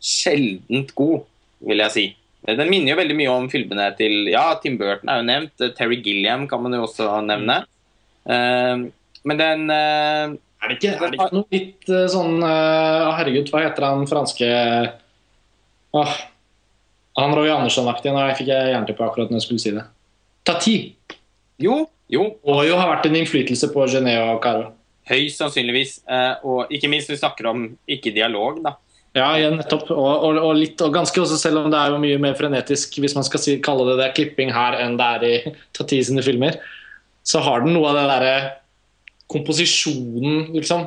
sjeldent 0.00 0.94
god, 0.96 1.26
vil 1.66 1.82
jeg 1.84 1.96
si. 1.96 2.06
Eh, 2.46 2.54
Den 2.56 2.70
minner 2.72 2.94
jo 2.94 3.00
veldig 3.02 3.18
mye 3.18 3.34
om 3.34 3.50
filmene 3.52 3.90
til 3.98 4.30
Ja, 4.30 4.46
Tim 4.62 4.78
Burton 4.80 5.10
er 5.12 5.20
jo 5.22 5.28
nevnt. 5.32 5.68
Terry 5.76 6.00
Gilliam 6.04 6.46
kan 6.50 6.62
man 6.64 6.78
jo 6.78 6.86
også 6.86 7.12
nevne. 7.26 7.62
Men 8.30 9.38
den 9.40 9.62
Er 9.72 10.68
det 10.68 10.74
ikke, 10.76 10.90
er 10.92 11.08
det 11.08 11.16
ikke 11.16 11.34
noe 11.34 11.48
litt 11.56 11.88
sånn 12.12 12.42
Herregud, 12.44 13.48
hva 13.50 13.62
heter 13.64 13.86
han 13.88 14.04
franske 14.06 14.50
Åh, 15.96 16.12
Han 17.18 17.34
Roy 17.34 17.50
Andersson-aktig. 17.50 18.12
Nå 18.14 18.26
fikk 18.38 18.52
jeg 18.52 18.74
jernteppe 18.74 19.06
akkurat 19.06 19.30
når 19.32 19.40
jeg 19.40 19.46
skulle 19.48 19.62
si 19.64 19.72
det. 19.74 19.86
Tati 20.46 20.76
Jo, 21.60 21.82
jo, 22.08 22.22
må 22.46 22.62
jo 22.64 22.76
ha 22.78 22.86
vært 22.88 23.08
en 23.10 23.18
innflytelse 23.20 23.68
på 23.74 23.86
Geneo 23.92 24.36
og 24.36 24.42
Caro. 24.44 24.70
høyst 25.10 25.40
sannsynligvis. 25.42 25.98
Eh, 26.08 26.34
Og 26.46 26.70
ikke 26.70 26.88
minst 26.88 27.10
vi 27.10 27.18
snakker 27.18 27.46
om 27.50 27.66
ikke 27.90 28.14
dialog, 28.14 28.62
da. 28.64 28.76
Ja, 29.16 29.32
ja, 29.42 29.50
nettopp. 29.50 29.88
Og, 29.90 30.22
og, 30.28 30.38
og 30.38 30.52
litt, 30.54 30.80
og 30.86 30.94
ganske 30.94 31.18
også, 31.20 31.36
selv 31.40 31.64
om 31.64 31.70
det 31.72 31.78
er 31.80 31.90
jo 31.90 31.98
mye 31.98 32.18
mer 32.22 32.36
frenetisk, 32.38 32.94
hvis 33.02 33.16
man 33.18 33.26
skal 33.26 33.42
si, 33.42 33.56
kalle 33.64 33.88
det 33.88 33.96
det, 33.98 34.12
klipping 34.14 34.52
her 34.54 34.78
enn 34.78 34.94
det 35.00 35.08
er 35.16 35.24
i 35.26 35.34
Tati 35.76 35.98
sine 36.06 36.22
filmer, 36.22 36.60
så 37.26 37.42
har 37.42 37.64
den 37.66 37.74
noe 37.74 37.90
av 37.90 37.98
det 37.98 38.06
derre 38.12 38.34
komposisjonen, 39.30 40.50
liksom. 40.54 40.86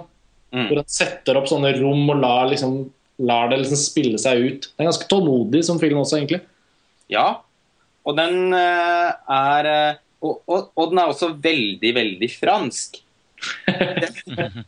Mm. 0.54 0.68
Hvor 0.70 0.80
han 0.84 0.90
setter 0.92 1.38
opp 1.40 1.48
sånne 1.50 1.74
rom 1.80 2.04
og 2.14 2.20
lar, 2.22 2.48
liksom, 2.52 2.78
lar 3.24 3.52
det 3.52 3.62
liksom 3.62 3.80
spille 3.80 4.20
seg 4.22 4.44
ut. 4.44 4.70
Det 4.70 4.84
er 4.84 4.90
ganske 4.92 5.10
tålmodig 5.12 5.64
som 5.68 5.80
film 5.82 6.02
også, 6.02 6.20
egentlig. 6.20 6.44
Ja. 7.12 7.28
Og 8.04 8.18
den 8.20 8.54
eh, 8.58 9.14
er 9.32 9.70
eh, 9.72 10.02
og, 10.24 10.40
og, 10.48 10.70
og 10.80 10.92
den 10.92 11.02
er 11.02 11.12
også 11.12 11.34
veldig, 11.44 11.92
veldig 11.96 12.30
fransk. 12.32 13.02
Det, 13.68 14.08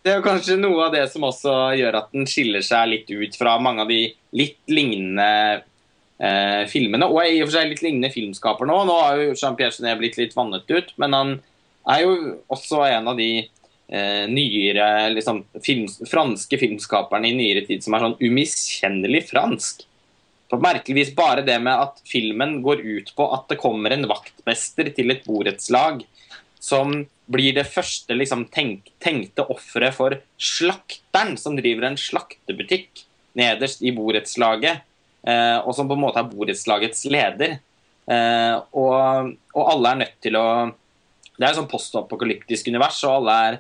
det 0.04 0.12
er 0.12 0.24
kanskje 0.24 0.58
noe 0.60 0.90
av 0.90 0.96
det 0.96 1.06
som 1.14 1.24
også 1.28 1.54
gjør 1.80 2.00
at 2.02 2.10
den 2.12 2.28
skiller 2.28 2.64
seg 2.66 2.90
litt 2.92 3.12
ut 3.12 3.38
fra 3.40 3.56
mange 3.64 3.86
av 3.86 3.92
de 3.92 4.02
litt 4.36 4.60
lignende 4.68 5.30
eh, 6.20 6.64
filmene. 6.72 7.08
Og 7.08 7.22
i 7.24 7.40
og 7.40 7.48
for 7.48 7.56
seg 7.56 7.72
litt 7.72 7.86
lignende 7.86 8.12
filmskaper 8.12 8.68
nå. 8.68 8.82
Nå 8.88 8.98
har 9.00 9.22
jo 9.22 9.36
Jean-Pierre 9.38 9.76
Genet 9.78 10.02
blitt 10.02 10.20
litt 10.20 10.36
vannet 10.36 10.68
ut, 10.72 10.92
men 11.02 11.16
han 11.16 11.36
er 11.92 12.04
jo 12.04 12.16
også 12.52 12.84
en 12.90 13.12
av 13.14 13.20
de 13.20 13.30
eh, 13.88 14.26
nyere 14.32 15.10
liksom, 15.14 15.44
film, 15.66 15.88
franske 16.10 16.60
filmskaperne 16.62 17.30
i 17.30 17.36
nyere 17.38 17.66
tid 17.68 17.84
som 17.86 17.96
er 17.96 18.06
sånn 18.06 18.18
umiskjennelig 18.22 19.26
fransk. 19.32 19.86
For 20.52 20.62
merkeligvis 20.62 21.16
bare 21.18 21.44
det 21.46 21.58
med 21.64 21.74
at 21.74 22.02
filmen 22.06 22.60
går 22.66 22.84
ut 22.86 23.12
på 23.18 23.30
at 23.34 23.48
det 23.50 23.60
kommer 23.62 23.94
en 23.94 24.06
vaktmester 24.10 24.92
til 24.94 25.14
et 25.14 25.26
borettslag 25.26 26.04
som 26.62 27.04
blir 27.26 27.56
det 27.58 27.66
første 27.70 28.14
liksom, 28.18 28.46
tenk, 28.54 28.92
tenkte 29.02 29.46
offeret 29.50 29.96
for 29.98 30.18
slakteren 30.38 31.36
som 31.42 31.58
driver 31.58 31.90
en 31.90 32.00
slaktebutikk 32.00 33.06
nederst 33.36 33.82
i 33.84 33.92
borettslaget, 33.96 34.84
eh, 35.28 35.58
og 35.60 35.74
som 35.76 35.90
på 35.90 35.98
en 35.98 36.04
måte 36.06 36.22
er 36.22 36.30
borettslagets 36.30 37.06
leder. 37.12 37.58
Eh, 38.06 38.56
og, 38.78 39.32
og, 39.56 39.64
alle 39.66 39.92
er 39.92 40.02
nødt 40.04 40.20
til 40.22 40.36
å 40.38 40.48
Det 41.36 41.42
er 41.42 41.50
et 41.50 41.58
sånn 41.58 41.68
postapokalyptisk 41.68 42.70
univers, 42.72 43.02
og 43.04 43.18
alle 43.18 43.34
er, 43.48 43.56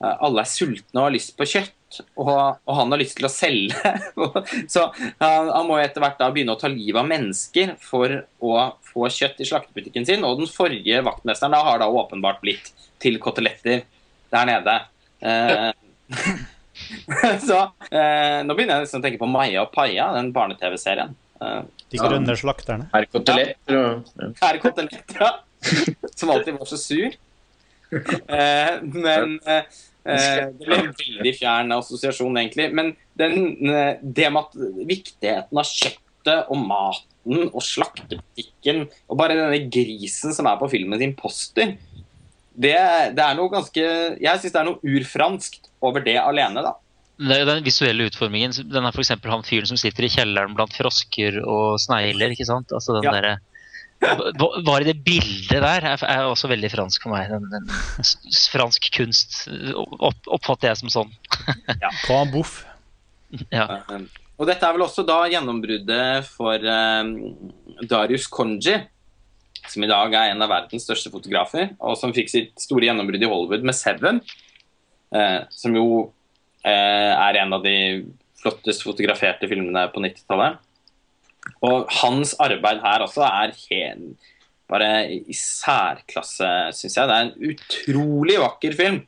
alle 0.00 0.42
er 0.42 0.48
sultne 0.48 0.96
og 0.96 1.06
har 1.08 1.14
lyst 1.14 1.34
på 1.36 1.46
kjøtt. 1.48 1.76
Og, 2.14 2.28
og, 2.30 2.70
han 2.78 2.92
har 2.94 3.00
lyst 3.00 3.16
til 3.18 3.26
å 3.26 3.32
selge. 3.32 3.92
så 4.72 4.86
han, 4.94 5.50
han, 5.50 5.66
må 5.66 5.80
etter 5.82 6.02
hvert 6.02 6.20
da 6.20 6.30
begynne 6.32 6.54
å 6.54 6.60
ta 6.60 6.70
livet 6.70 7.00
av 7.02 7.08
mennesker 7.10 7.74
for 7.82 8.14
å 8.40 8.54
få 8.92 9.10
kjøtt 9.12 9.42
i 9.42 9.48
slaktebutikken 9.48 10.06
sin. 10.08 10.24
Og 10.26 10.40
den 10.40 10.50
forrige 10.50 11.02
vaktmesteren 11.06 11.56
da 11.56 11.64
har 11.66 11.82
da 11.82 11.90
åpenbart 11.90 12.40
blitt 12.44 12.70
til 13.02 13.18
koteletter 13.22 13.84
der 14.30 14.48
nede. 14.48 14.76
Eh, 15.20 15.70
så 17.48 17.58
eh, 17.90 18.40
nå 18.46 18.54
begynner 18.54 18.78
jeg 18.78 18.86
liksom 18.86 19.02
å 19.02 19.04
tenke 19.04 19.20
på 19.20 19.30
Maja 19.30 19.64
og 19.66 19.74
Paja, 19.74 20.12
den 20.16 20.30
barne-TV-serien. 20.36 21.16
Eh, 21.42 21.60
De 21.90 22.00
grønne 22.00 22.36
slakterne. 22.38 22.88
Er 22.96 23.08
koteletter 23.10 23.80
og 23.80 24.14
ja. 24.14 24.30
Herr 24.44 24.62
koteletter, 24.62 25.26
ja. 25.26 25.34
Som 26.18 26.30
alltid 26.32 26.56
var 26.56 26.70
så 26.70 26.78
sur. 26.80 27.18
Eh, 27.90 28.72
men 28.82 29.40
eh, 29.44 29.56
eh, 29.56 29.64
det 30.04 30.66
ble 30.66 30.76
en 30.78 30.92
veldig 30.96 31.32
fjern 31.36 31.72
assosiasjon, 31.76 32.38
egentlig. 32.40 32.70
Men 32.74 32.94
den, 33.20 33.34
eh, 33.68 33.96
det 34.02 34.30
med 34.32 34.46
at 34.46 34.54
viktigheten 34.88 35.60
av 35.60 35.68
kjøttet 35.68 36.50
og 36.50 36.56
maten 36.56 37.48
og 37.52 37.62
slaktebutikken 37.64 38.86
og 39.08 39.16
bare 39.20 39.36
denne 39.38 39.60
grisen 39.72 40.32
som 40.36 40.48
er 40.50 40.56
på 40.60 40.70
filmen 40.72 40.98
sin 41.00 41.14
poster, 41.18 41.76
det, 42.60 42.74
det 43.16 43.22
er 43.24 43.36
noe 43.38 43.48
ganske 43.52 43.80
Jeg 44.20 44.40
syns 44.42 44.52
det 44.52 44.58
er 44.60 44.66
noe 44.66 44.82
urfranskt 44.84 45.68
over 45.80 46.02
det 46.04 46.16
alene, 46.20 46.64
da. 46.66 46.74
Det 47.20 47.36
er 47.36 47.42
jo 47.44 47.48
den 47.50 47.64
visuelle 47.64 48.06
utformingen. 48.08 48.52
Den 48.72 48.84
er 48.88 48.92
f.eks. 48.96 49.12
han 49.12 49.44
fyren 49.44 49.68
som 49.68 49.76
sitter 49.80 50.06
i 50.06 50.12
kjelleren 50.12 50.54
blant 50.56 50.72
frosker 50.72 51.42
og 51.44 51.76
snegler. 51.80 52.32
ikke 52.32 52.48
sant? 52.48 52.72
Altså 52.72 52.96
den 52.96 53.04
Ja. 53.04 53.12
Hva- 53.12 53.38
Bare 54.00 54.84
det 54.86 54.96
bildet 55.04 55.60
der 55.60 55.84
er, 55.92 56.24
også 56.24 56.48
veldig 56.48 56.70
fransk 56.72 57.04
for 57.04 57.12
meg. 57.12 57.28
Den, 57.28 57.48
den, 57.52 57.68
fransk 58.52 58.88
kunst 58.96 59.42
opp, 59.76 60.20
oppfatter 60.26 60.70
jeg 60.70 60.80
som 60.80 60.92
sånn. 60.94 61.12
ja. 61.84 61.92
en 62.16 62.32
boff. 62.32 62.62
Ja. 63.52 63.66
Eh, 63.84 64.06
Og 64.40 64.48
dette 64.48 64.64
er 64.64 64.72
vel 64.74 64.86
også 64.86 65.04
da 65.06 65.18
gjennombruddet 65.30 66.30
for 66.32 66.56
eh, 66.56 67.10
Darius 67.90 68.24
Konji, 68.32 68.78
som 69.68 69.84
i 69.84 69.90
dag 69.90 70.16
er 70.16 70.32
en 70.32 70.46
av 70.46 70.50
verdens 70.50 70.86
største 70.88 71.12
fotografer, 71.12 71.74
og 71.78 71.98
som 72.00 72.14
fikk 72.16 72.32
sitt 72.32 72.56
store 72.62 72.88
gjennombrudd 72.88 73.22
i 73.22 73.28
Hollywood 73.28 73.68
med 73.68 73.76
Seven, 73.76 74.22
eh, 75.12 75.38
som 75.52 75.76
jo 75.76 75.86
eh, 76.64 77.12
er 77.12 77.42
en 77.42 77.54
av 77.58 77.68
de 77.68 77.76
flottest 78.40 78.82
fotograferte 78.86 79.48
filmene 79.50 79.84
på 79.92 80.00
90-tallet. 80.02 80.60
Og 81.66 81.88
hans 82.00 82.34
arbeid 82.42 82.82
her 82.84 83.04
også 83.04 83.24
er 83.26 83.54
helt 83.68 84.28
bare 84.70 84.90
i 85.10 85.34
særklasse, 85.34 86.48
syns 86.78 86.96
jeg. 86.96 87.08
Det 87.10 87.16
er 87.16 87.24
en 87.26 87.50
utrolig 87.50 88.36
vakker 88.38 88.76
film. 88.78 89.00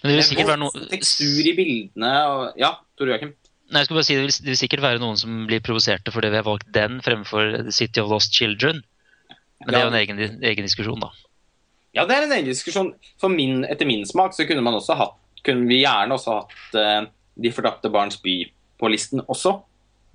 Men 0.00 0.10
det 0.10 0.16
vil 0.16 0.26
sikkert 0.28 0.50
være 0.52 0.60
noe 0.60 0.86
Tekstur 0.90 1.46
i 1.48 1.54
bildene 1.56 2.12
og 2.28 2.60
Ja, 2.60 2.74
Tore 2.98 3.14
Joakim? 3.14 3.34
Nei, 3.70 3.80
jeg 3.80 3.86
skulle 3.86 4.00
bare 4.00 4.08
si 4.08 4.16
det 4.16 4.24
vil, 4.24 4.34
det 4.34 4.50
vil 4.50 4.60
sikkert 4.60 4.82
være 4.82 5.00
noen 5.00 5.18
som 5.20 5.44
blir 5.48 5.62
provoserte 5.64 6.12
fordi 6.12 6.32
vi 6.32 6.40
har 6.40 6.46
valgt 6.48 6.72
den 6.74 6.98
fremfor 7.04 7.52
The 7.68 7.74
City 7.74 8.02
of 8.02 8.10
Lost 8.10 8.34
Children. 8.34 8.82
Men 9.60 9.70
det 9.70 9.78
er 9.78 9.84
jo 9.84 9.92
en 9.92 10.00
egen, 10.00 10.22
egen 10.50 10.66
diskusjon, 10.66 11.00
da. 11.04 11.12
Ja, 11.94 12.06
det 12.08 12.16
er 12.16 12.26
en 12.26 12.34
egen 12.34 12.48
diskusjon. 12.48 12.92
Min, 13.32 13.62
etter 13.68 13.88
min 13.88 14.06
smak 14.08 14.34
så 14.36 14.46
kunne 14.48 14.64
man 14.64 14.78
også 14.78 14.96
hatt 14.98 15.16
kunne 15.44 15.68
vi 15.70 15.80
gjerne 15.82 16.16
også 16.16 16.36
hatt 16.36 16.76
uh, 16.76 17.08
De 17.40 17.52
fortapte 17.54 17.88
barns 17.92 18.18
by 18.20 18.42
på 18.80 18.88
listen 18.92 19.22
også. 19.26 19.54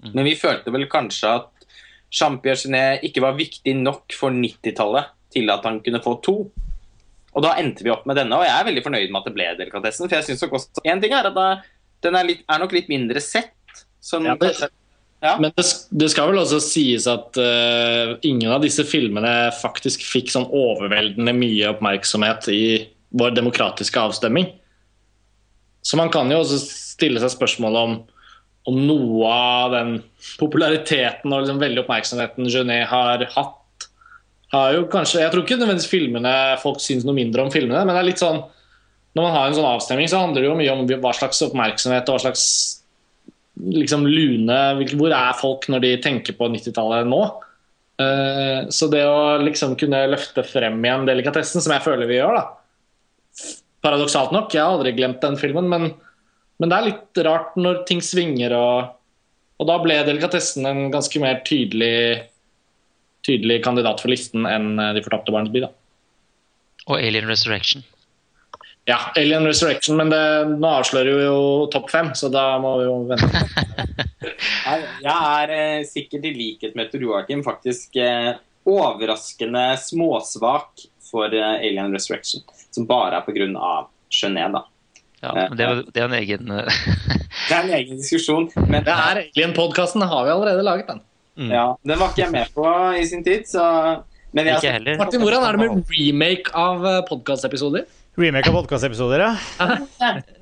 Mm. 0.05 0.13
Men 0.13 0.27
vi 0.29 0.35
følte 0.39 0.73
vel 0.73 0.87
kanskje 0.91 1.33
at 1.41 1.51
Genet 2.15 3.03
ikke 3.03 3.23
var 3.23 3.35
viktig 3.35 3.73
nok 3.75 4.13
for 4.15 4.31
90-tallet 4.31 5.11
til 5.35 5.49
at 5.51 5.65
han 5.67 5.81
kunne 5.83 6.03
få 6.03 6.15
to. 6.23 6.35
Og 7.35 7.43
da 7.43 7.55
endte 7.59 7.83
vi 7.83 7.91
opp 7.91 8.05
med 8.07 8.15
denne, 8.15 8.37
og 8.37 8.45
jeg 8.47 8.55
er 8.55 8.67
veldig 8.69 8.83
fornøyd 8.85 9.11
med 9.11 9.19
at 9.19 9.27
det 9.27 9.35
ble 9.35 9.49
delikatessen. 9.59 10.07
For 10.07 10.15
jeg 10.15 10.27
synes 10.29 10.45
også 10.47 10.85
En 10.87 11.01
ting 11.03 11.11
er 11.11 11.27
at 11.27 11.35
da- 11.35 11.61
den 12.05 12.15
er, 12.15 12.23
litt, 12.23 12.43
er 12.47 12.59
nok 12.61 12.71
litt 12.71 12.87
mindre 12.87 13.19
sett. 13.19 13.51
Som 13.99 14.25
Ja, 14.25 14.35
det- 14.35 14.69
Ja. 15.23 15.37
Men 15.39 15.51
det, 15.57 15.65
det 15.91 16.11
skal 16.11 16.27
vel 16.29 16.37
også 16.37 16.59
sies 16.61 17.07
at 17.07 17.37
uh, 17.39 18.15
ingen 18.21 18.51
av 18.51 18.61
disse 18.61 18.83
filmene 18.83 19.51
faktisk 19.57 20.03
fikk 20.05 20.29
sånn 20.29 20.45
overveldende 20.51 21.33
mye 21.33 21.71
oppmerksomhet 21.71 22.47
i 22.53 22.87
vår 23.11 23.33
demokratiske 23.33 23.95
avstemning. 23.97 24.51
Så 25.81 25.97
man 25.97 26.11
kan 26.13 26.29
jo 26.29 26.41
også 26.43 26.59
stille 26.59 27.19
seg 27.23 27.31
spørsmål 27.33 27.75
om 27.79 27.95
om 28.65 28.79
noe 28.87 29.29
av 29.29 29.75
den 29.75 29.95
populariteten 30.39 31.31
og 31.31 31.43
liksom 31.43 31.61
veldig 31.61 31.83
oppmerksomheten 31.83 32.49
Genet 32.49 32.87
har 32.89 33.21
hatt, 33.35 33.87
har 34.53 34.75
jo 34.75 34.85
kanskje 34.89 35.21
Jeg 35.21 35.33
tror 35.33 35.43
ikke 35.43 35.57
nødvendigvis 35.59 35.91
filmene 35.91 36.33
folk 36.61 36.79
syns 36.81 37.05
noe 37.05 37.17
mindre 37.17 37.43
om 37.45 37.51
filmene, 37.53 37.83
men 37.85 37.93
det 37.93 38.01
er 38.01 38.09
litt 38.09 38.21
sånn 38.23 38.43
når 39.15 39.23
man 39.23 39.31
har 39.31 39.47
en 39.47 39.55
sånn 39.55 39.69
avstemning, 39.69 40.09
så 40.11 40.19
handler 40.19 40.43
det 40.43 40.49
jo 40.49 40.57
mye 40.59 40.73
om 40.73 40.81
hva 41.05 41.13
slags 41.15 41.39
oppmerksomhet 41.45 42.09
og 42.09 42.17
hva 42.17 42.23
slags 42.25 42.45
liksom 43.55 44.03
lune 44.03 44.57
Hvor 44.91 45.13
er 45.15 45.37
folk 45.39 45.69
når 45.71 45.83
de 45.85 45.91
tenker 46.03 46.35
på 46.35 46.49
90-tallet 46.51 47.07
nå? 47.07 47.21
Eh, 48.03 48.67
så 48.75 48.89
det 48.91 49.05
å 49.07 49.37
liksom 49.39 49.77
kunne 49.79 50.01
løfte 50.11 50.43
frem 50.43 50.81
igjen 50.83 51.07
delikatessen, 51.07 51.63
som 51.63 51.71
jeg 51.71 51.85
føler 51.85 52.11
vi 52.11 52.19
gjør, 52.19 52.41
da 52.41 53.53
Paradoksalt 53.85 54.33
nok, 54.33 54.51
jeg 54.51 54.63
har 54.63 54.73
aldri 54.73 54.91
glemt 54.97 55.21
den 55.23 55.37
filmen, 55.39 55.69
men, 55.69 55.91
men 56.59 56.71
det 56.71 56.77
er 56.77 56.87
litt 56.89 57.23
rart 57.27 57.57
når 57.59 57.83
ting 57.89 58.03
svinger, 58.03 58.55
og, 58.55 58.93
og 59.59 59.69
da 59.69 59.79
ble 59.83 59.99
delikatessen 60.07 60.67
en 60.69 60.87
ganske 60.93 61.21
mer 61.23 61.41
tydelig 61.47 62.23
tydelig 63.25 63.63
kandidat 63.65 64.03
for 64.03 64.13
listen 64.13 64.45
enn 64.45 64.79
eh, 64.79 64.93
De 64.93 65.03
fortapte 65.05 65.33
barns 65.33 65.51
by. 65.53 65.65
Og 66.85 66.97
Alien 66.99 67.25
Resurrection. 67.29 67.81
Ja, 68.85 68.99
Alien 69.17 69.47
Resurrection, 69.47 69.97
men 69.97 70.11
det, 70.13 70.21
nå 70.61 70.69
avslører 70.69 71.09
jo, 71.09 71.21
jo 71.25 71.37
topp 71.73 71.89
fem, 71.89 72.11
så 72.13 72.29
da 72.29 72.51
må 72.61 72.75
vi 72.77 72.85
jo 72.85 72.97
vente. 73.09 73.45
Jeg 75.05 75.15
er 75.15 75.53
eh, 75.55 75.87
sikkert 75.89 76.27
i 76.29 76.35
likhet 76.35 76.77
med 76.77 76.91
Tor 76.91 77.01
Joakim 77.01 77.41
faktisk 77.45 77.97
eh, 77.97 78.35
overraskende 78.69 79.71
småsvak 79.81 80.85
for 81.09 81.33
eh, 81.33 81.65
Alien 81.65 81.93
Resurrection, 81.97 82.45
som 82.69 82.85
bare 82.89 83.23
er 83.23 83.25
pga. 83.25 83.73
Genet. 84.15 84.53
da. 84.53 84.61
Ja, 85.25 85.33
men 85.35 85.57
det, 85.57 85.67
det 85.95 86.01
er 86.03 86.09
en 86.09 86.17
egen 86.19 86.51
eh, 86.53 86.79
Det 87.47 87.55
er 87.55 87.61
en 87.63 87.75
egen 87.79 88.01
diskusjon, 88.01 88.47
men 88.61 88.85
Det 88.85 88.93
er 88.93 89.21
Alien-podkasten, 89.25 90.05
har 90.05 90.27
vi 90.27 90.33
allerede 90.35 90.65
laget 90.65 90.91
den. 90.91 91.01
mm. 91.41 91.51
ja, 91.55 91.65
den 91.83 92.01
var 92.01 92.13
ikke 92.13 92.23
jeg 92.23 92.33
med 92.35 92.53
på 92.55 92.67
i 92.99 93.05
sin 93.09 93.25
tid, 93.25 93.47
så 93.49 93.65
men 94.35 94.49
jeg, 94.49 94.59
Ikke 94.59 94.71
heller. 94.75 94.97
Martin, 94.99 95.21
hvordan 95.23 95.45
er 95.47 95.55
det 95.55 95.61
med 95.63 95.93
remake 95.95 96.51
av 96.59 96.81
podkastepisoder? 97.07 97.85
Remake 98.19 98.51
av 98.51 98.57
podkastepisoder, 98.57 99.23
ja. 99.23 99.69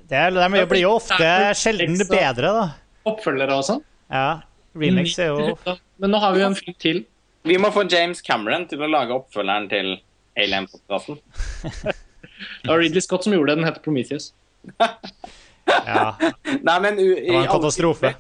Det 0.10 0.18
er, 0.18 0.34
de 0.34 0.64
blir 0.70 0.82
jo 0.82 0.96
ofte 0.98 1.30
sjelden 1.58 2.00
bedre, 2.10 2.54
da. 2.58 2.66
Oppfølgere 3.10 3.60
og 3.60 3.68
sånn? 3.68 3.84
Ja, 4.10 4.42
Remakes 4.78 5.18
er 5.22 5.30
jo 5.30 5.76
Men 6.02 6.14
nå 6.14 6.22
har 6.22 6.34
vi 6.34 6.42
jo 6.42 6.50
en 6.50 6.58
film 6.58 6.78
til. 6.82 7.04
Vi 7.46 7.58
må 7.62 7.70
få 7.76 7.84
James 7.92 8.22
Cameron 8.26 8.66
til 8.70 8.82
å 8.82 8.90
lage 8.90 9.14
oppfølgeren 9.16 9.68
til 9.72 9.96
Alien-podkasten. 10.40 11.20
Det 12.64 12.70
var 12.70 12.80
Ridley 12.80 13.04
Scott 13.04 13.28
som 13.28 13.36
gjorde 13.36 13.54
det. 13.54 13.60
Den 13.62 13.68
heter 13.68 13.84
Prometheus. 13.84 14.32
Ja, 15.64 16.16
Nei, 16.62 16.80
men 16.84 17.00
u- 17.00 17.16
det 17.16 17.32
var 17.32 17.46
en 17.46 17.52
katastrofe. 17.52 18.14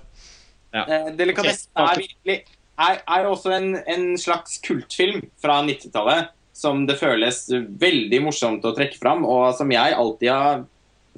Uh, 0.73 1.09
Delikatessen 1.17 1.69
er 1.77 1.99
virkelig 2.01 2.37
er, 2.81 3.01
er 3.05 3.27
også 3.29 3.51
en, 3.53 3.75
en 3.85 4.05
slags 4.17 4.57
kultfilm 4.65 5.21
fra 5.41 5.59
90-tallet 5.65 6.31
som 6.53 6.83
det 6.89 6.95
føles 6.99 7.43
veldig 7.81 8.19
morsomt 8.25 8.65
å 8.65 8.73
trekke 8.77 8.97
fram, 9.01 9.23
og 9.25 9.53
som 9.57 9.69
jeg 9.73 9.93
alltid 9.97 10.29
har 10.33 10.63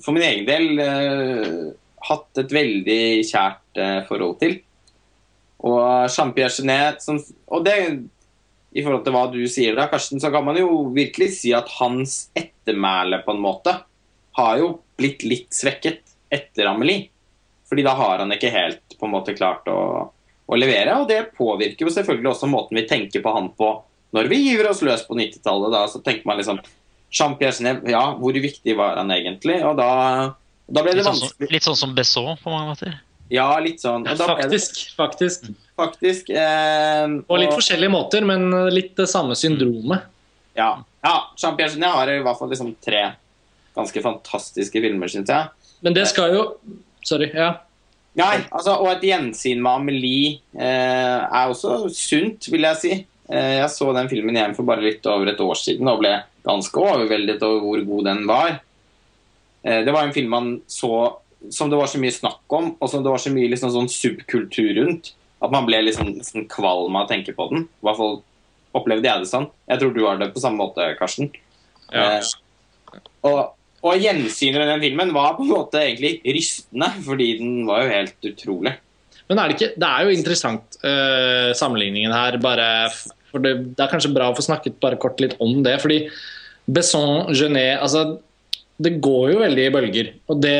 for 0.03 0.15
min 0.15 0.25
egen 0.27 0.47
del 0.47 0.81
uh, 0.81 1.73
hatt 2.09 2.41
et 2.43 2.51
veldig 2.55 3.01
kjært 3.27 3.79
uh, 3.79 4.01
forhold 4.09 4.37
til. 4.43 4.57
Og 5.65 5.79
Jean-Pierre 6.11 6.51
Genet 6.51 7.01
som, 7.03 7.17
Og 7.47 7.63
det, 7.65 7.75
i 8.75 8.83
forhold 8.83 9.05
til 9.05 9.15
hva 9.15 9.23
du 9.31 9.39
sier 9.49 9.77
da, 9.77 9.87
Karsten, 9.91 10.19
så 10.19 10.29
kan 10.33 10.43
man 10.45 10.59
jo 10.59 10.89
virkelig 10.95 11.31
si 11.39 11.53
at 11.55 11.71
hans 11.79 12.25
ettermæle 12.35 13.21
på 13.23 13.35
en 13.35 13.43
måte 13.43 13.77
har 14.35 14.59
jo 14.59 14.73
blitt 14.97 15.23
litt 15.27 15.53
svekket 15.55 16.01
etter 16.33 16.69
Amelie. 16.71 17.09
Fordi 17.69 17.83
da 17.85 17.95
har 17.97 18.21
han 18.21 18.33
ikke 18.35 18.51
helt 18.53 18.97
på 18.99 19.07
en 19.07 19.13
måte 19.15 19.33
klart 19.37 19.67
å, 19.71 19.79
å 20.45 20.57
levere. 20.59 20.99
Og 21.01 21.09
det 21.09 21.31
påvirker 21.37 21.87
jo 21.87 21.93
selvfølgelig 21.93 22.31
også 22.35 22.49
måten 22.51 22.77
vi 22.77 22.85
tenker 22.89 23.23
på 23.25 23.33
han 23.35 23.51
på 23.57 23.71
når 24.15 24.29
vi 24.31 24.37
giver 24.45 24.69
oss 24.69 24.83
løs 24.85 25.03
på 25.07 25.17
90-tallet. 25.17 25.73
Da 25.73 25.85
så 25.91 25.99
tenker 26.05 26.27
man 26.29 26.39
liksom 26.39 26.61
Jean-Pierre 27.15 27.73
ja, 27.91 28.03
hvor 28.19 28.37
viktig 28.37 28.75
var 28.77 28.99
han 29.01 29.11
egentlig? 29.15 29.57
Og 29.65 29.75
da, 29.79 29.89
da 30.67 30.83
ble 30.85 30.93
det 30.93 31.01
Litt 31.01 31.09
sånn, 31.09 31.19
vanskelig. 31.25 31.51
litt 31.55 31.67
sånn 31.67 31.79
som 31.79 31.95
Besson 31.97 32.37
på 32.43 32.53
mange 32.53 32.71
måter. 32.73 32.95
Ja, 33.33 33.47
litt 33.59 33.81
sånn. 33.81 34.05
Og 34.05 34.19
da 34.19 34.27
ble 34.29 34.45
det 34.45 34.59
Faktisk. 34.61 34.81
faktisk. 34.95 35.47
faktisk 35.75 36.29
eh, 36.29 37.07
På 37.25 37.39
litt 37.41 37.49
og- 37.51 37.57
forskjellige 37.59 37.91
måter, 37.91 38.25
men 38.27 38.51
litt 38.73 38.93
det 38.99 39.09
samme 39.11 39.35
syndromet. 39.35 40.05
Ja, 40.55 40.77
ja 41.03 41.15
Jean-Pierre 41.35 41.73
Genet 41.73 41.97
har 41.97 42.11
i 42.13 42.21
hvert 42.23 42.39
fall 42.39 42.53
liksom 42.53 42.75
tre 42.83 43.07
ganske 43.75 44.03
fantastiske 44.03 44.81
filmer, 44.81 45.11
syns 45.11 45.31
jeg. 45.31 45.71
Men 45.85 45.95
det 45.97 46.07
skal 46.11 46.35
jo 46.35 46.43
Sorry. 47.05 47.27
Ja. 47.37 47.51
Nei, 48.17 48.39
altså, 48.49 48.79
og 48.79 48.87
et 48.89 49.03
gjensyn 49.05 49.59
med 49.61 49.75
Amelie 49.83 50.29
eh, 50.57 51.19
er 51.21 51.51
også 51.51 51.91
sunt, 51.93 52.47
vil 52.49 52.65
jeg 52.65 52.79
si. 52.81 52.93
Eh, 53.29 53.57
jeg 53.59 53.67
så 53.69 53.91
den 53.93 54.09
filmen 54.09 54.33
igjen 54.33 54.55
for 54.57 54.65
bare 54.65 54.81
litt 54.81 55.05
over 55.11 55.29
et 55.29 55.43
år 55.43 55.59
siden 55.59 55.91
og 55.91 55.99
ble 56.01 56.15
ganske 56.47 56.81
overveldet 56.81 57.43
over 57.45 57.61
hvor 57.61 57.83
god 57.89 58.07
den 58.09 58.23
var. 58.29 58.57
Eh, 59.65 59.83
det 59.85 59.93
var 59.93 60.07
en 60.07 60.15
film 60.15 60.33
man 60.33 60.49
så 60.65 60.91
som 61.53 61.69
det 61.69 61.77
var 61.77 61.91
så 61.91 61.99
mye 62.01 62.13
snakk 62.13 62.55
om, 62.57 62.71
og 62.79 62.89
som 62.89 63.03
det 63.05 63.11
var 63.11 63.21
så 63.21 63.33
mye 63.33 63.51
liksom 63.51 63.69
sånn 63.73 63.91
subkultur 63.91 64.71
rundt, 64.79 65.11
at 65.43 65.51
man 65.53 65.67
ble 65.67 65.83
liksom 65.83 66.15
liksom 66.15 66.47
kvalm 66.49 66.95
av 66.95 67.05
å 67.05 67.11
tenke 67.11 67.35
på 67.37 67.49
den. 67.51 67.67
I 67.67 67.85
hvert 67.85 67.99
fall 67.99 68.17
opplevde 68.75 69.09
jeg 69.09 69.23
det 69.23 69.29
sånn. 69.29 69.49
Jeg 69.69 69.81
tror 69.81 69.93
du 69.93 70.01
har 70.07 70.17
det 70.21 70.31
på 70.33 70.41
samme 70.41 70.63
måte, 70.63 70.87
Karsten. 70.99 71.29
Ja. 71.91 72.17
Eh, 72.17 73.03
og, 73.27 73.54
og 73.85 74.01
gjensynet 74.01 74.57
med 74.57 74.71
den 74.73 74.81
filmen 74.81 75.13
var 75.13 75.35
på 75.37 75.45
en 75.45 75.53
måte 75.53 75.81
egentlig 75.83 76.17
rystende, 76.25 76.89
fordi 77.05 77.29
den 77.41 77.53
var 77.67 77.83
jo 77.83 77.93
helt 77.93 78.29
utrolig. 78.31 78.73
Men 79.29 79.41
er 79.41 79.49
det 79.49 79.57
ikke 79.57 79.73
Det 79.81 79.89
er 79.89 80.05
jo 80.05 80.13
interessant 80.13 80.79
uh, 80.85 81.51
sammenligningen 81.57 82.13
her, 82.13 82.37
bare 82.41 82.67
for 83.31 83.43
det, 83.43 83.57
det 83.75 83.83
er 83.83 83.91
kanskje 83.91 84.13
bra 84.15 84.29
å 84.31 84.37
få 84.37 84.45
snakket 84.45 84.79
bare 84.83 84.99
kort 85.01 85.19
litt 85.21 85.35
om 85.43 85.59
det. 85.65 85.75
Fordi 85.83 86.05
Besson, 86.65 87.27
Genet 87.35 87.81
altså, 87.83 88.17
Det 88.81 88.95
går 89.03 89.33
jo 89.33 89.41
veldig 89.43 89.65
i 89.65 89.73
bølger. 89.73 90.07
Og 90.31 90.39
det 90.43 90.55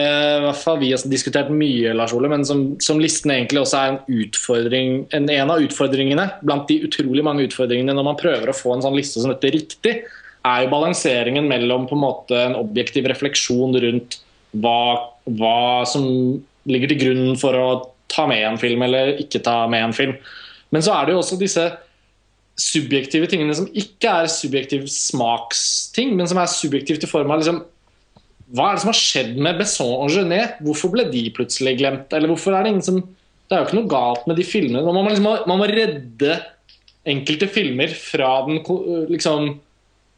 har 0.45 0.78
vi 0.82 0.91
har 0.93 1.07
diskutert 1.11 1.49
mye, 1.51 1.95
Lars 1.97 2.13
Ole, 2.15 2.30
men 2.32 2.45
som, 2.47 2.67
som 2.84 3.01
listen 3.01 3.34
egentlig 3.34 3.63
også 3.63 3.80
er 3.80 3.93
en 3.93 4.21
utfordring 4.21 5.01
en, 5.15 5.32
en 5.32 5.51
av 5.51 5.63
utfordringene 5.65 6.30
blant 6.45 6.69
de 6.69 6.82
utrolig 6.88 7.26
mange 7.26 7.47
utfordringene 7.49 7.95
når 7.95 8.07
man 8.07 8.21
prøver 8.21 8.51
å 8.51 8.55
få 8.55 8.76
en 8.76 8.86
sånn 8.86 8.95
liste 8.95 9.23
som 9.23 9.34
dette 9.34 9.51
riktig, 9.55 9.97
er 10.46 10.64
jo 10.64 10.72
balanseringen 10.72 11.48
mellom 11.50 11.88
på 11.89 11.98
en 11.98 12.04
måte 12.04 12.38
en 12.38 12.58
objektiv 12.60 13.08
refleksjon 13.10 13.76
rundt 13.82 14.20
hva, 14.62 15.12
hva 15.26 15.84
som 15.89 16.06
ligger 16.70 16.91
til 16.91 17.02
grunn 17.02 17.39
for 17.39 17.58
å 17.58 17.68
ta 18.12 18.28
med 18.30 18.43
en 18.46 18.60
film 18.62 18.86
eller 18.86 19.16
ikke 19.22 19.43
ta 19.46 19.64
med 19.72 19.88
en 19.88 19.96
film. 19.96 20.16
Men 20.74 20.86
så 20.86 20.96
er 20.96 21.08
det 21.08 21.16
jo 21.16 21.22
også 21.22 21.39
disse 21.41 21.66
subjektive 22.60 23.28
tingene 23.28 23.56
som 23.58 23.68
ikke 23.76 24.12
er 24.22 24.32
subjektiv 24.32 24.86
smaksting, 24.91 26.14
men 26.16 26.30
som 26.30 26.39
er 26.39 26.52
subjektivt 26.52 27.04
i 27.04 27.10
form 27.12 27.34
av 27.34 27.41
liksom, 27.41 27.64
Hva 28.56 28.70
er 28.70 28.78
det 28.78 28.84
som 28.84 28.91
har 28.91 29.00
skjedd 29.00 29.38
med 29.41 29.58
Besson 29.60 29.93
og 30.06 30.12
Genet? 30.14 30.60
Hvorfor 30.64 30.91
ble 30.93 31.08
de 31.10 31.24
plutselig 31.34 31.80
glemt? 31.80 32.14
Eller 32.14 32.30
hvorfor 32.30 32.54
er 32.54 32.64
det 32.64 32.76
ingen 32.76 32.86
som 32.86 33.00
Det 33.02 33.54
er 33.56 33.62
jo 33.62 33.68
ikke 33.68 33.80
noe 33.80 33.91
galt 33.91 34.28
med 34.30 34.39
de 34.39 34.46
filmene. 34.48 34.82
Man 34.86 34.96
må, 34.96 35.10
liksom, 35.10 35.28
man 35.50 35.60
må 35.62 35.68
redde 35.70 36.38
enkelte 37.06 37.46
filmer 37.52 37.91
fra 37.93 38.30
den 38.48 38.62
liksom, 39.12 39.52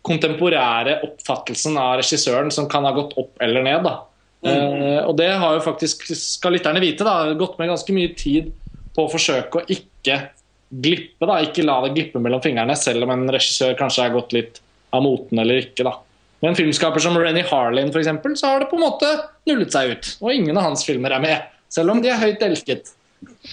kontemporære 0.07 1.01
oppfattelsen 1.05 1.77
av 1.79 1.97
regissøren 2.01 2.51
som 2.53 2.69
kan 2.71 2.87
ha 2.87 2.93
gått 2.95 3.15
opp 3.19 3.43
eller 3.43 3.65
ned. 3.65 3.83
da. 3.85 3.97
Eh, 4.47 5.01
og 5.03 5.15
det 5.17 5.31
har 5.41 5.57
jo 5.57 5.65
faktisk, 5.65 6.07
skal 6.13 6.55
lytterne 6.55 6.81
vite, 6.83 7.05
da, 7.07 7.33
gått 7.37 7.57
med 7.59 7.71
ganske 7.71 7.95
mye 7.95 8.13
tid 8.17 8.51
på 8.95 9.05
å 9.05 9.11
forsøke 9.11 9.61
å 9.61 9.67
ikke 9.73 10.19
glippe, 10.67 11.27
da, 11.27 11.39
ikke 11.45 11.65
la 11.65 11.79
det 11.85 11.93
glippe 11.95 12.21
mellom 12.21 12.41
fingrene, 12.43 12.75
selv 12.79 13.07
om 13.07 13.13
en 13.13 13.27
regissør 13.33 13.77
kanskje 13.79 14.05
er 14.05 14.15
gått 14.15 14.35
litt 14.35 14.61
av 14.95 15.03
moten 15.05 15.39
eller 15.41 15.63
ikke. 15.63 15.85
da. 15.87 15.97
Med 16.41 16.51
en 16.51 16.59
filmskaper 16.59 17.01
som 17.01 17.17
Renny 17.17 17.43
Harlin 17.49 17.91
for 17.91 18.01
eksempel, 18.03 18.35
så 18.37 18.53
har 18.53 18.61
det 18.61 18.69
på 18.71 18.77
en 18.77 18.85
måte 18.85 19.09
nullet 19.49 19.73
seg 19.73 19.93
ut. 19.93 20.11
Og 20.21 20.33
ingen 20.33 20.57
av 20.57 20.69
hans 20.69 20.85
filmer 20.85 21.15
er 21.15 21.23
med, 21.23 21.53
selv 21.73 21.95
om 21.95 22.01
de 22.03 22.11
er 22.13 22.21
høyt 22.21 22.43
elsket. 22.45 22.93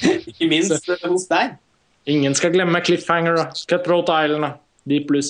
Ikke 0.05 0.51
minst 0.51 0.91
eh, 0.91 1.07
hos 1.09 1.29
deg. 1.31 1.57
Ingen 2.11 2.35
skal 2.37 2.53
glemme 2.53 2.83
Cliffhanger 2.85 3.47
Cutthroat 3.71 4.11
Island 4.13 4.61
Deep 4.85 5.07
Blue 5.09 5.25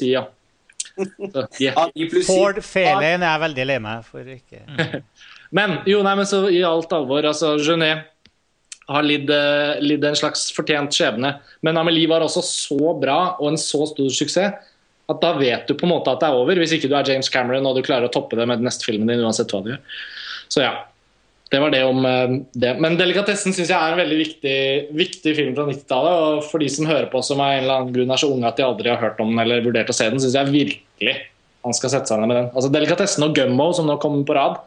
Ford 2.27 2.61
Fairlane 2.63 3.27
er 3.27 3.41
veldig 3.43 3.65
lei 3.67 3.79
meg 3.83 4.05
for 4.07 4.29
ikke 4.31 4.63
Men 5.55 5.81
jo, 5.87 6.01
nei, 6.07 6.15
men 6.19 6.27
så 6.27 6.45
i 6.51 6.63
alt 6.67 6.93
alvor, 6.95 7.27
altså 7.31 7.55
Genet 7.63 8.11
har 8.91 9.05
lidd, 9.07 9.31
eh, 9.33 9.81
lidd 9.81 10.05
en 10.05 10.17
slags 10.19 10.49
fortjent 10.53 10.93
skjebne. 10.93 11.31
Men 11.65 11.79
Amelie 11.81 12.11
var 12.11 12.25
også 12.25 12.43
så 12.45 12.95
bra 13.01 13.37
og 13.39 13.53
en 13.53 13.61
så 13.61 13.85
stor 13.89 14.11
suksess 14.13 14.73
at 15.05 15.21
da 15.21 15.35
vet 15.37 15.69
du 15.69 15.77
på 15.77 15.87
en 15.87 15.93
måte 15.93 16.13
at 16.13 16.23
det 16.23 16.29
er 16.31 16.41
over, 16.41 16.59
hvis 16.61 16.75
ikke 16.77 16.89
du 16.89 16.97
er 16.97 17.09
James 17.09 17.29
Cameron 17.33 17.67
og 17.69 17.77
du 17.77 17.85
klarer 17.85 18.09
å 18.09 18.13
toppe 18.13 18.39
det 18.39 18.47
med 18.49 18.61
den 18.61 18.69
neste 18.69 18.87
filmen 18.87 19.11
din 19.11 19.23
uansett 19.25 19.53
hva 19.53 19.61
du 19.65 19.71
gjør. 19.75 19.81
Så 20.53 20.65
ja. 20.65 20.75
Det 21.55 21.61
var 21.63 21.71
det 21.71 21.85
om 21.87 22.07
eh, 22.09 22.33
det. 22.53 22.73
Men 22.83 22.97
'Delikatessen' 22.99 23.55
syns 23.55 23.71
jeg 23.71 23.79
er 23.79 23.93
en 23.93 24.01
veldig 24.01 24.17
viktig, 24.19 24.59
viktig 24.99 25.35
film 25.39 25.53
fra 25.55 25.69
90-tallet. 25.69 26.23
Og 26.25 26.49
for 26.49 26.63
de 26.63 26.71
som 26.73 26.89
hører 26.91 27.07
på 27.13 27.23
som 27.23 27.43
av 27.45 27.53
en 27.53 27.63
eller 27.63 27.77
annen 27.77 27.95
grunn 27.95 28.11
er 28.11 28.19
så 28.19 28.31
unge 28.33 28.49
at 28.49 28.59
de 28.59 28.67
aldri 28.67 28.91
har 28.91 28.99
hørt 28.99 29.23
om 29.23 29.31
den 29.31 29.43
eller 29.45 29.63
vurdert 29.63 29.93
å 29.93 29.95
se 29.95 30.09
den, 30.11 30.23
syns 30.23 30.35
jeg 30.35 30.51
virkelig 30.51 31.15
han 31.65 31.77
skal 31.77 31.93
sette 31.95 32.11
seg 32.11 32.21
ned 32.21 32.33
med 32.33 32.41
den. 32.41 32.49
Altså 32.51 32.73
'Delikatessen' 32.75 33.29
og 33.29 33.39
'Gummo', 33.39 33.71
som 33.77 33.87
nå 33.87 33.97
kommer 34.03 34.27
på 34.27 34.35
rad, 34.35 34.59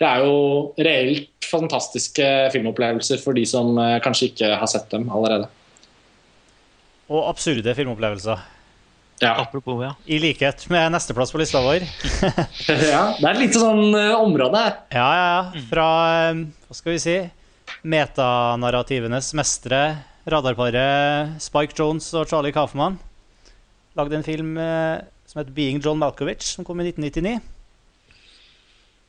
det 0.00 0.08
er 0.08 0.22
jo 0.24 0.36
reelt 0.78 1.50
fantastiske 1.50 2.26
filmopplevelser 2.54 3.18
for 3.20 3.36
de 3.36 3.42
som 3.48 3.74
eh, 3.82 3.98
kanskje 4.04 4.30
ikke 4.30 4.54
har 4.62 4.70
sett 4.70 4.86
dem 4.94 5.10
allerede. 5.10 5.50
Og 7.10 7.26
absurde 7.26 7.74
filmopplevelser. 7.74 8.46
Ja. 9.20 9.34
Apropos, 9.36 9.82
ja. 9.84 9.94
I 10.08 10.16
likhet 10.18 10.62
med 10.72 10.94
nesteplass 10.94 11.32
på 11.32 11.38
lista 11.42 11.60
vår. 11.60 11.84
ja, 12.92 13.02
det 13.18 13.26
er 13.26 13.34
et 13.34 13.42
lite 13.42 13.60
sånn 13.60 13.92
eh, 13.92 14.14
område 14.16 14.62
her. 14.62 14.78
Ja, 14.96 15.08
ja, 15.12 15.26
ja. 15.28 15.64
Fra 15.68 15.88
eh, 16.30 16.40
hva 16.64 16.76
skal 16.78 16.94
vi 16.94 17.02
si 17.02 17.16
metanarrativenes 17.84 19.28
mestere, 19.36 19.82
radarparet 20.30 21.36
Spike 21.44 21.76
Jones 21.76 22.08
og 22.16 22.32
Charlie 22.32 22.54
Kaufman, 22.56 22.96
lagde 24.00 24.16
en 24.16 24.24
film 24.24 24.56
eh, 24.56 25.04
som 25.28 25.42
het 25.42 25.52
'Being 25.52 25.84
John 25.84 26.00
Malkovich', 26.00 26.54
som 26.56 26.64
kom 26.64 26.80
i 26.80 26.88
1999. 26.88 27.44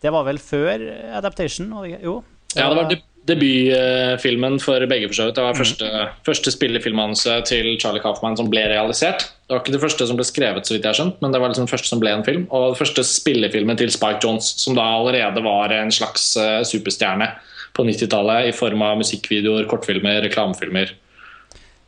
Det 0.01 0.11
var 0.11 0.27
vel 0.27 0.43
før 0.43 0.83
Adaptation? 1.15 1.71
Jo. 2.03 2.19
Ja, 2.57 2.67
det 2.67 2.75
var 2.75 2.91
debutfilmen 3.29 4.57
for 4.61 4.81
begge, 4.89 5.09
for 5.11 5.17
så 5.17 5.27
vidt. 5.27 5.37
Det 5.37 5.43
var 5.45 5.57
første, 5.57 5.89
første 6.25 6.53
spillefilmannonse 6.55 7.35
til 7.45 7.75
Charlie 7.81 8.01
Kaufman 8.01 8.37
som 8.39 8.49
ble 8.49 8.63
realisert. 8.71 9.27
Det 9.45 9.53
var 9.53 9.61
ikke 9.61 9.75
det 9.75 9.83
første 9.83 10.07
som 10.09 10.17
ble 10.17 10.25
skrevet, 10.25 10.65
så 10.65 10.73
vidt 10.73 10.87
jeg 10.87 10.89
har 10.89 10.97
skjønt, 10.97 11.21
men 11.21 11.33
det 11.33 11.41
var 11.41 11.51
liksom 11.51 11.67
det 11.67 11.73
første 11.75 11.91
som 11.91 12.01
ble 12.01 12.15
en 12.15 12.25
film. 12.25 12.47
Og 12.49 12.73
det 12.73 12.81
første 12.81 13.05
spillefilmen 13.05 13.77
til 13.77 13.93
Spike 13.93 14.23
Jones, 14.23 14.49
som 14.63 14.77
da 14.77 14.87
allerede 14.97 15.43
var 15.45 15.73
en 15.75 15.93
slags 15.93 16.31
eh, 16.41 16.61
superstjerne 16.67 17.29
på 17.77 17.85
90-tallet 17.87 18.49
i 18.49 18.55
form 18.57 18.81
av 18.83 18.97
musikkvideoer, 18.99 19.69
kortfilmer, 19.69 20.21
reklamefilmer. 20.25 20.95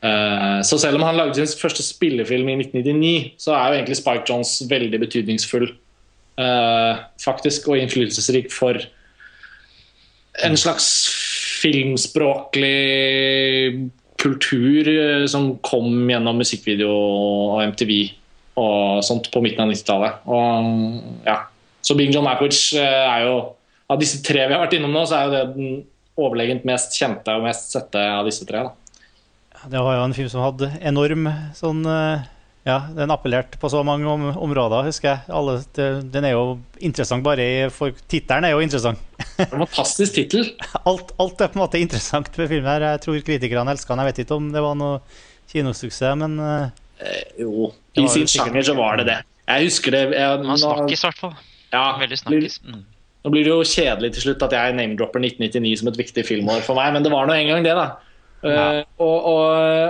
Eh, 0.04 0.60
Så 0.62 0.78
selv 0.80 1.02
om 1.02 1.08
han 1.08 1.18
lagde 1.18 1.40
sin 1.40 1.60
første 1.60 1.84
spillefilm 1.84 2.50
i 2.54 2.60
1999, 2.62 3.34
så 3.42 3.58
er 3.58 3.66
jo 3.66 3.80
egentlig 3.82 4.02
Spike 4.04 4.28
Jones 4.30 4.60
veldig 4.70 5.02
betydningsfull 5.08 5.72
eh, 6.38 7.04
faktisk, 7.26 7.68
og 7.68 7.82
innflytelsesrik 7.82 8.54
for 8.54 8.78
en 10.44 10.58
slags 10.58 10.88
filmspråklig 11.64 12.78
kultur 14.24 14.88
eh, 14.88 15.26
som 15.28 15.56
kom 15.66 16.10
gjennom 16.10 16.40
musikkvideo 16.40 16.92
og 16.92 17.64
MTV 17.74 17.96
og 18.62 19.02
sånt 19.06 19.32
på 19.34 19.42
midten 19.42 19.66
av 19.66 19.72
90-tallet. 19.74 20.28
Ja, 21.26 21.38
Så 21.82 21.96
Bing 21.98 22.14
John 22.14 22.28
Malkovich 22.28 22.76
eh, 22.78 23.08
er 23.10 23.26
jo 23.28 23.36
Av 23.92 24.00
disse 24.00 24.22
tre 24.24 24.46
vi 24.48 24.54
har 24.56 24.62
vært 24.62 24.78
innom 24.78 24.94
nå, 24.96 25.02
så 25.06 25.18
er 25.18 25.26
jo 25.26 25.34
det 25.34 25.42
den 25.58 25.74
overlegent 26.18 26.64
mest 26.66 26.96
kjente 26.96 27.34
og 27.36 27.44
mest 27.46 27.74
sette 27.74 28.00
av 28.00 28.24
disse 28.26 28.46
tre. 28.48 28.62
da. 28.64 28.72
Det 29.70 29.82
var 29.82 29.98
jo 29.98 30.06
en 30.06 30.16
film 30.16 30.30
som 30.32 30.44
hadde 30.46 30.70
enorm 30.82 31.28
sånn 31.58 31.84
eh, 31.86 32.24
Ja, 32.64 32.78
den 32.96 33.12
appellerte 33.12 33.60
på 33.60 33.68
så 33.70 33.82
mange 33.84 34.08
om, 34.08 34.30
områder, 34.40 34.88
husker 34.88 35.10
jeg. 35.10 35.26
Alle, 35.36 35.58
den 35.76 36.30
er 36.30 36.38
jo 36.38 36.62
interessant 36.80 37.26
bare 37.26 37.44
i 37.44 37.58
For 37.76 37.92
tittelen 38.08 38.48
er 38.48 38.56
jo 38.56 38.64
interessant. 38.64 39.02
En 39.42 39.50
fantastisk 39.64 40.14
tittel. 40.18 40.48
Alt, 40.90 41.14
alt 41.22 41.42
er 41.42 41.52
på 41.52 41.58
en 41.58 41.64
måte 41.64 41.82
interessant 41.82 42.30
med 42.38 42.50
filmen. 42.52 42.70
her 42.70 42.86
Jeg 42.92 43.02
tror 43.06 43.20
kritikerne 43.26 43.74
elsker 43.74 43.94
den. 43.94 44.04
Jeg 44.04 44.12
vet 44.12 44.24
ikke 44.26 44.38
om 44.38 44.50
det 44.54 44.62
var 44.62 44.78
noe 44.78 45.00
kinosuksess, 45.52 46.16
men 46.22 46.38
eh, 46.40 47.14
Jo, 47.42 47.72
i 47.98 48.08
sin 48.12 48.30
sjanger 48.30 48.66
så 48.70 48.76
var 48.78 49.02
det 49.02 49.08
det. 49.10 49.20
Jeg 49.50 49.68
husker 49.68 49.96
det 49.96 50.04
jeg, 50.14 50.24
Han 50.24 50.46
nå- 50.48 50.58
snakkes 50.62 51.04
i 51.04 51.08
hvert 51.08 51.22
fall. 51.26 51.36
ja, 51.74 51.86
Veldig 52.00 52.20
snakkes. 52.22 52.60
Mm. 52.64 52.84
Nå 53.24 53.32
blir 53.32 53.48
det 53.48 53.54
jo 53.54 53.64
kjedelig 53.64 54.14
til 54.14 54.26
slutt 54.28 54.42
at 54.44 54.54
jeg 54.56 54.76
name-dropper 54.76 55.22
1999 55.24 55.78
som 55.80 55.90
et 55.94 56.00
viktig 56.00 56.26
filmår 56.28 56.64
for 56.66 56.76
meg, 56.76 56.92
men 56.96 57.06
det 57.06 57.12
var 57.14 57.28
nå 57.28 57.36
en 57.38 57.52
gang 57.54 57.66
det, 57.66 57.76
da. 57.78 57.86
Uh, 58.44 58.82
og, 59.00 59.14
og, 59.24 59.44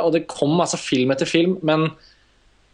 og, 0.06 0.10
det 0.14 0.28
kom 0.30 0.54
altså 0.62 0.78
film 0.78 1.10
etter 1.16 1.26
film, 1.26 1.56
men, 1.66 1.88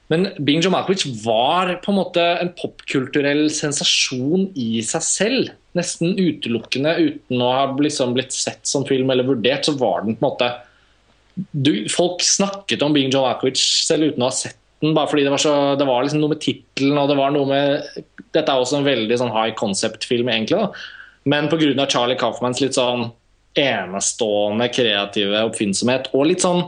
men 0.09 0.29
Bing 0.41 0.63
John 0.63 0.73
Malkovich 0.73 1.05
var 1.23 1.75
på 1.83 1.91
en 1.91 1.99
måte 1.99 2.23
en 2.41 2.49
popkulturell 2.57 3.43
sensasjon 3.53 4.47
i 4.57 4.81
seg 4.85 5.05
selv. 5.05 5.51
Nesten 5.77 6.15
utelukkende 6.17 6.95
uten 6.97 7.43
å 7.45 7.51
ha 7.53 7.67
liksom 7.77 8.15
blitt 8.17 8.33
sett 8.33 8.65
som 8.65 8.87
film 8.89 9.13
eller 9.13 9.27
vurdert, 9.27 9.69
så 9.69 9.75
var 9.77 10.01
den 10.05 10.17
på 10.17 10.25
en 10.25 10.31
måte 10.31 10.49
du, 11.53 11.85
Folk 11.93 12.23
snakket 12.25 12.81
om 12.83 12.95
Bing 12.95 13.13
John 13.13 13.27
Malkovich 13.27 13.61
selv 13.85 14.09
uten 14.09 14.25
å 14.25 14.31
ha 14.31 14.35
sett 14.35 14.57
den, 14.79 14.95
bare 14.95 15.11
fordi 15.11 15.25
det 15.27 15.31
var, 15.33 15.41
så, 15.43 15.53
det 15.75 15.85
var 15.87 16.03
liksom 16.03 16.21
noe 16.23 16.33
med 16.33 16.41
tittelen 16.43 16.97
og 16.97 17.09
det 17.11 17.17
var 17.19 17.33
noe 17.35 17.47
med 17.49 18.03
Dette 18.31 18.47
er 18.47 18.61
også 18.61 18.79
en 18.79 18.87
veldig 18.87 19.15
sånn 19.19 19.33
high 19.33 19.55
concept-film, 19.57 20.29
egentlig. 20.31 20.59
Da. 20.59 20.69
Men 21.29 21.49
pga. 21.51 21.87
Charlie 21.89 22.17
Kaufmans 22.19 22.61
litt 22.61 22.77
sånn 22.77 23.09
enestående 23.59 24.69
kreative 24.71 25.41
oppfinnsomhet 25.49 26.11
og 26.13 26.27
litt 26.29 26.45
sånn 26.45 26.61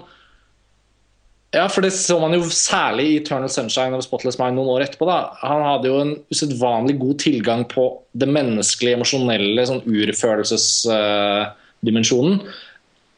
ja, 1.51 1.65
for 1.67 1.83
det 1.83 1.89
så 1.91 2.15
man 2.19 2.31
jo 2.31 2.43
særlig 2.47 3.05
i 3.09 3.17
'Eternal 3.19 3.49
Sunshine 3.51 3.91
of 3.97 4.03
Spotless 4.05 4.37
Mind' 4.39 4.55
noen 4.55 4.69
år 4.71 4.81
etterpå. 4.85 5.05
da. 5.09 5.35
Han 5.43 5.61
hadde 5.67 5.87
jo 5.89 5.99
en 5.99 6.23
usedvanlig 6.31 6.99
god 6.99 7.19
tilgang 7.19 7.65
på 7.67 8.01
det 8.15 8.27
menneskelige, 8.31 8.95
emosjonelle, 8.95 9.65
sånn 9.67 9.83
urfølelsesdimensjonen. 9.83 12.39
Uh, 12.39 12.45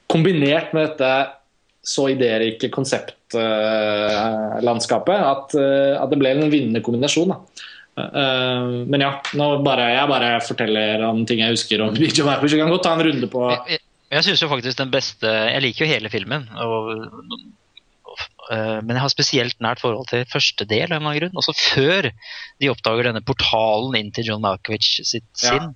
kombinert 0.10 0.74
med 0.74 0.88
dette 0.88 1.28
så 1.84 2.10
idérike 2.10 2.70
konseptlandskapet 2.74 5.20
uh, 5.20 5.30
at, 5.30 5.54
uh, 5.54 6.02
at, 6.02 6.10
det 6.10 6.18
ble 6.18 6.30
en 6.34 6.50
vinnende 6.50 6.82
kombinasjon. 6.82 7.30
da. 7.30 7.36
Uh, 7.94 8.90
men 8.90 9.06
ja, 9.06 9.22
nå 9.38 9.62
bare, 9.62 9.94
jeg 9.94 10.10
bare 10.10 10.42
forteller 10.42 10.98
om 11.06 11.22
ting 11.30 11.46
jeg 11.46 11.54
husker 11.54 11.78
om 11.86 11.94
of 12.02 12.26
Apples. 12.34 12.50
Vi 12.54 12.58
kan 12.58 12.74
godt 12.74 12.90
ta 12.90 12.98
en 12.98 13.06
runde 13.06 13.30
på 13.30 13.46
Jeg, 13.52 13.62
jeg, 13.76 13.82
jeg 14.10 14.24
synes 14.26 14.42
jo 14.42 14.50
faktisk 14.50 14.78
den 14.82 14.90
beste 14.90 15.30
Jeg 15.30 15.62
liker 15.62 15.86
jo 15.86 15.94
hele 15.94 16.10
filmen. 16.10 16.50
Og, 16.58 17.14
men 18.52 18.96
jeg 18.96 19.04
har 19.04 19.12
spesielt 19.14 19.60
nært 19.64 19.82
forhold 19.84 20.10
til 20.12 20.26
første 20.30 20.66
del. 20.70 20.92
av 20.92 21.00
en 21.02 21.16
grunn, 21.16 21.38
Også 21.40 21.56
før 21.56 22.10
de 22.60 22.72
oppdager 22.72 23.10
denne 23.10 23.24
portalen 23.24 23.96
inn 24.00 24.12
til 24.12 24.28
John 24.32 24.44
Malkovich 24.44 25.00
sitt 25.08 25.30
sinn. 25.40 25.74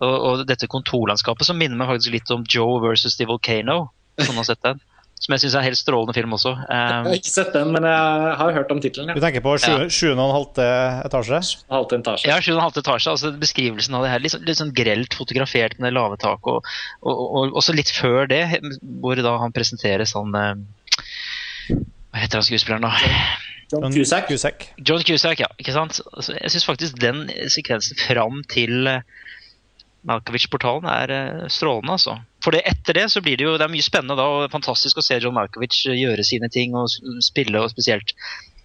Og, 0.00 0.14
og, 0.14 0.44
dette 0.48 0.68
kontorlandskapet 0.70 1.46
som 1.46 1.58
minner 1.60 1.78
meg 1.78 1.90
faktisk 1.92 2.14
litt 2.16 2.30
om 2.34 2.46
Joe 2.48 2.80
versus 2.82 3.18
The 3.20 3.28
Volcano. 3.30 3.90
Som 4.20 4.40
har 4.40 4.48
sett 4.48 4.62
den. 4.66 4.80
Som 5.20 5.34
jeg 5.34 5.42
syns 5.42 5.54
er 5.54 5.60
en 5.60 5.66
helt 5.68 5.78
strålende 5.78 6.14
film 6.16 6.32
også. 6.32 6.54
Um, 6.56 6.70
jeg 6.72 7.04
har 7.04 7.18
ikke 7.18 7.32
sett 7.34 7.50
den, 7.52 7.74
men 7.74 7.84
jeg 7.84 8.36
har 8.40 8.54
hørt 8.56 8.70
om 8.72 8.78
tittelen. 8.80 9.10
Ja. 9.12 9.16
Du 9.18 9.20
tenker 9.20 9.44
på 9.44 9.52
7,5 9.60 10.60
etasje? 11.04 11.40
Halvt 11.68 11.92
etasje. 11.98 12.30
Ja, 12.30 12.38
7,5 12.40 12.80
etasje. 12.80 13.12
altså 13.12 13.32
Beskrivelsen 13.42 13.98
av 13.98 14.06
det 14.06 14.14
her, 14.14 14.24
litt, 14.24 14.32
sånn, 14.32 14.46
litt 14.48 14.60
sånn 14.62 14.72
grelt 14.76 15.16
fotografert 15.16 15.76
med 15.82 15.92
lave 15.92 16.16
taket. 16.20 16.48
Og, 16.48 16.72
og, 17.04 17.20
og, 17.20 17.58
også 17.60 17.76
litt 17.76 17.92
før 17.92 18.30
det, 18.32 18.46
hvor 19.02 19.20
da 19.20 19.36
han 19.44 19.52
presenteres 19.56 20.16
sånn 20.16 20.32
Hva 22.10 22.24
heter 22.24 22.40
han 22.40 22.46
skuespilleren, 22.46 22.86
da? 22.86 22.92
John 23.70 23.92
Cusack. 23.94 24.26
Cusack. 24.28 24.68
John 24.82 25.04
Cusack, 25.06 25.40
ja. 25.40 25.48
ikke 25.62 25.74
sant? 25.74 26.00
Altså, 26.10 26.34
jeg 26.34 26.54
syns 26.54 26.66
faktisk 26.66 26.98
den 27.02 27.28
sekvensen 27.52 28.00
fram 28.02 28.42
til 28.50 28.88
Malkovich-portalen 30.08 30.88
er 30.88 31.12
uh, 31.12 31.46
strålende. 31.52 31.92
altså. 31.92 32.16
For 32.44 32.56
det, 32.56 32.62
etter 32.68 32.96
det 32.96 33.06
så 33.12 33.22
blir 33.24 33.36
det 33.36 33.46
jo 33.46 33.56
det 33.60 33.66
er 33.66 33.72
mye 33.72 33.84
spennende 33.84 34.16
da, 34.18 34.26
og 34.26 34.52
fantastisk 34.52 35.00
å 35.00 35.04
se 35.04 35.18
John 35.20 35.36
Malkovich 35.36 35.82
eh, 35.90 35.98
gjøre 36.00 36.24
sine 36.24 36.48
ting 36.52 36.76
og 36.78 36.88
spille, 37.24 37.60
og 37.60 37.72
spesielt 37.72 38.14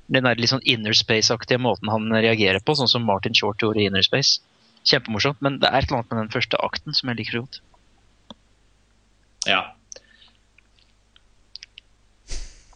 den 0.08 0.28
der 0.28 0.40
litt 0.40 0.54
sånn 0.54 0.64
Inner 0.70 0.96
Space-aktige 0.96 1.60
måten 1.60 1.92
han 1.92 2.08
reagerer 2.14 2.64
på, 2.64 2.78
sånn 2.78 2.92
som 2.92 3.08
Martin 3.08 3.36
Short 3.36 3.62
gjorde 3.62 3.84
i 3.84 3.90
Inner 3.90 4.06
Space. 4.06 4.40
Kjempemorsomt, 4.86 5.42
men 5.44 5.60
det 5.60 5.70
er 5.72 5.82
et 5.82 5.90
eller 5.90 6.04
annet 6.04 6.14
med 6.14 6.22
den 6.24 6.34
første 6.36 6.60
akten 6.64 6.96
som 6.96 7.10
jeg 7.12 7.20
liker 7.20 7.42
godt. 7.42 7.62
Ja. 9.50 9.62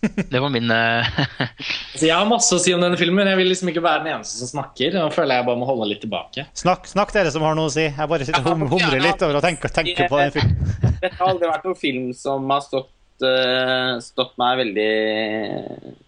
Det 0.02 0.40
var 0.40 0.50
min 0.50 0.72
uh... 0.72 1.20
altså, 1.94 2.06
Jeg 2.06 2.16
har 2.16 2.28
masse 2.30 2.56
å 2.56 2.62
si 2.62 2.74
om 2.76 2.84
denne 2.84 2.98
filmen, 3.00 3.20
men 3.20 3.32
jeg 3.34 3.40
vil 3.42 3.50
liksom 3.52 3.72
ikke 3.72 3.84
være 3.84 4.04
den 4.06 4.14
eneste 4.14 4.40
som 4.40 4.52
snakker. 4.54 4.96
Nå 4.96 5.10
føler 5.16 5.40
jeg 5.40 5.48
bare 5.50 5.60
må 5.60 5.68
holde 5.68 5.90
litt 5.92 6.02
tilbake. 6.06 6.46
Snakk, 6.58 6.88
snakk 6.90 7.12
dere 7.16 7.34
som 7.34 7.44
har 7.46 7.58
noe 7.58 7.68
å 7.68 7.74
si. 7.74 7.86
Jeg 7.90 8.12
bare 8.14 8.28
sitter 8.28 8.48
og 8.48 8.64
humrer 8.72 9.04
litt 9.04 9.26
over 9.28 9.40
å 9.40 9.44
tenke, 9.44 9.72
tenke 9.76 10.08
på 10.12 10.22
den 10.22 10.34
filmen. 10.36 10.74
Dette 11.04 11.16
har 11.18 11.34
aldri 11.34 11.52
vært 11.52 11.68
noen 11.68 11.80
film 11.80 12.10
som 12.18 12.48
har 12.54 12.64
stått, 12.66 12.92
uh, 13.26 14.00
stått 14.04 14.36
meg 14.42 14.62
veldig 14.64 14.90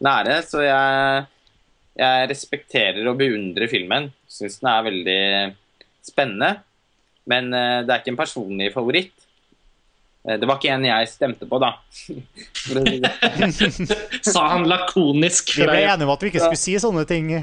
nære, 0.08 0.42
så 0.48 0.64
jeg, 0.64 1.26
jeg 2.00 2.30
respekterer 2.32 3.12
og 3.12 3.20
beundrer 3.20 3.72
filmen. 3.72 4.12
Syns 4.32 4.62
den 4.62 4.72
er 4.72 4.88
veldig 4.88 5.24
spennende. 6.08 6.54
Men 7.30 7.52
uh, 7.52 7.82
det 7.84 7.92
er 7.92 8.00
ikke 8.00 8.16
en 8.16 8.24
personlig 8.24 8.72
favoritt. 8.74 9.21
Eh, 10.28 10.38
det 10.38 10.50
var 10.50 10.60
ikke 10.60 10.76
en 10.76 10.86
jeg 10.86 11.10
stemte 11.10 11.48
på, 11.50 11.60
da. 11.62 11.74
Sa 14.34 14.46
han 14.54 14.68
lakonisk. 14.70 15.56
Vi 15.58 15.66
ble 15.66 15.82
enige 15.82 16.08
om 16.08 16.14
at 16.14 16.24
vi 16.24 16.32
ikke 16.34 16.46
skulle 16.46 16.62
si 16.62 16.78
sånne 16.82 17.08
ting. 17.10 17.34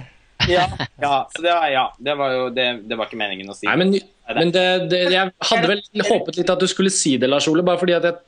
ja, 0.47 0.69
ja, 1.03 1.15
så 1.35 1.43
det 1.43 1.51
var, 1.51 1.67
ja, 1.73 1.85
det 1.99 2.15
var 2.15 2.37
jo 2.37 2.47
det, 2.55 2.69
det, 2.87 2.99
var 2.99 3.11
ikke 3.11 3.19
meningen 3.19 3.51
å 3.51 3.57
si. 3.59 3.67
Nei, 3.67 3.75
men, 3.81 3.97
men 4.39 4.55
det, 4.55 4.65
det, 4.93 5.03
jeg 5.11 5.35
hadde 5.51 5.73
vel 5.73 5.83
håpet 6.07 6.39
litt 6.39 6.55
at 6.55 6.63
du 6.63 6.69
skulle 6.71 6.95
si 6.95 7.17
det, 7.19 7.31
Lars 7.31 7.49
Ole. 7.51 7.67
Bare 7.67 7.81
fordi 7.81 7.97
at 7.99 8.07
jeg, 8.07 8.21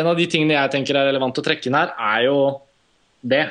en 0.00 0.10
av 0.10 0.18
de 0.18 0.26
tingene 0.28 0.56
jeg 0.56 0.74
tenker 0.74 0.98
er 0.98 1.12
relevant 1.12 1.38
å 1.38 1.44
trekke 1.44 1.70
inn 1.70 1.78
her, 1.78 1.94
er 1.94 2.26
jo 2.26 2.38
det 3.22 3.44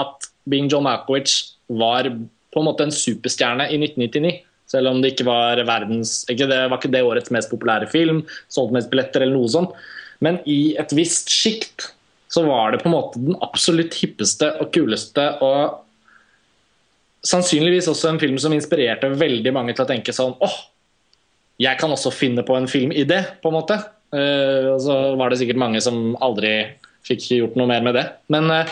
at 0.00 0.30
Bing 0.48 0.70
John 0.70 0.86
Malkovich 0.86 1.58
var 1.68 2.08
på 2.50 2.62
en 2.62 2.66
måte 2.66 2.86
en 2.86 2.94
superstjerne 2.94 3.68
i 3.70 3.78
1999. 3.78 4.40
Selv 4.70 4.92
om 4.92 5.00
det 5.02 5.14
ikke 5.14 5.26
var 5.26 5.60
verdens 5.66 6.20
ikke 6.30 6.46
det 6.50 6.60
var 6.70 6.78
ikke 6.78 6.92
det 6.94 7.02
årets 7.06 7.32
mest 7.34 7.50
populære 7.50 7.90
film, 7.90 8.22
solgte 8.52 8.78
mest 8.78 8.90
billetter 8.92 9.24
eller 9.24 9.34
noe 9.34 9.50
sånt. 9.50 9.74
Men 10.22 10.38
i 10.48 10.76
et 10.78 10.92
visst 10.94 11.32
sjikt 11.32 11.90
så 12.30 12.44
var 12.46 12.72
det 12.72 12.82
på 12.82 12.90
en 12.90 12.94
måte 12.94 13.22
den 13.22 13.38
absolutt 13.42 13.96
hippeste 13.98 14.52
og 14.62 14.70
kuleste 14.74 15.24
og 15.42 15.80
sannsynligvis 17.26 17.88
også 17.90 18.12
en 18.12 18.20
film 18.22 18.38
som 18.40 18.54
inspirerte 18.54 19.10
veldig 19.18 19.52
mange 19.52 19.74
til 19.74 19.84
å 19.84 19.88
tenke 19.90 20.14
sånn 20.14 20.36
åh, 20.40 20.58
jeg 21.60 21.76
kan 21.80 21.92
også 21.92 22.12
finne 22.14 22.44
på 22.46 22.54
en 22.56 22.68
film 22.70 22.94
i 22.96 23.04
det, 23.04 23.20
på 23.42 23.50
en 23.50 23.58
måte. 23.58 23.76
Uh, 24.14 24.72
og 24.74 24.78
så 24.82 24.94
var 25.18 25.30
det 25.30 25.40
sikkert 25.42 25.60
mange 25.60 25.82
som 25.84 26.14
aldri 26.24 26.54
fikk 27.06 27.26
gjort 27.36 27.58
noe 27.58 27.68
mer 27.68 27.84
med 27.84 27.98
det. 27.98 28.06
Men 28.32 28.48
uh, 28.48 28.70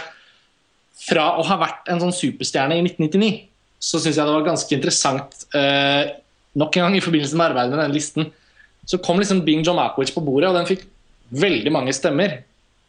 fra 0.99 1.34
å 1.38 1.44
ha 1.46 1.59
vært 1.61 1.90
en 1.92 2.01
sånn 2.03 2.16
superstjerne 2.16 2.78
i 2.78 2.86
1999 2.86 3.47
så 3.79 4.01
syns 4.03 4.16
jeg 4.18 4.26
det 4.26 4.35
var 4.35 4.47
ganske 4.47 4.74
interessant 4.74 5.45
eh, 5.55 6.11
Nok 6.59 6.76
en 6.76 6.88
gang 6.88 6.96
i 6.99 7.03
forbindelse 7.05 7.38
med 7.38 7.53
arbeidet 7.53 7.71
med 7.71 7.79
denne 7.79 7.95
listen, 7.95 8.30
så 8.88 8.99
kom 9.05 9.21
liksom 9.21 9.45
Bing 9.46 9.61
John 9.63 9.76
Malkovich 9.79 10.11
på 10.14 10.22
bordet, 10.25 10.49
og 10.49 10.57
den 10.57 10.67
fikk 10.67 10.80
veldig 11.38 11.71
mange 11.71 11.92
stemmer. 11.95 12.41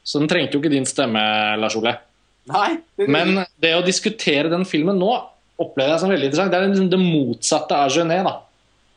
Så 0.01 0.21
den 0.21 0.29
trengte 0.31 0.55
jo 0.55 0.61
ikke 0.63 0.71
din 0.73 0.87
stemme, 0.89 1.21
Lars 1.59 1.75
Ole. 1.77 1.93
Nei, 2.49 2.79
det 2.97 3.09
Men 3.11 3.43
det 3.61 3.75
å 3.77 3.83
diskutere 3.85 4.49
den 4.49 4.65
filmen 4.65 4.97
nå 4.97 5.11
opplever 5.59 5.93
jeg 5.93 6.01
som 6.01 6.13
veldig 6.13 6.29
interessant. 6.29 6.53
Det 6.53 6.59
er 6.59 6.71
liksom 6.71 6.89
det 6.89 7.01
motsatte 7.03 7.77
av 7.77 7.93
Genet. 7.93 8.25
da. 8.25 8.33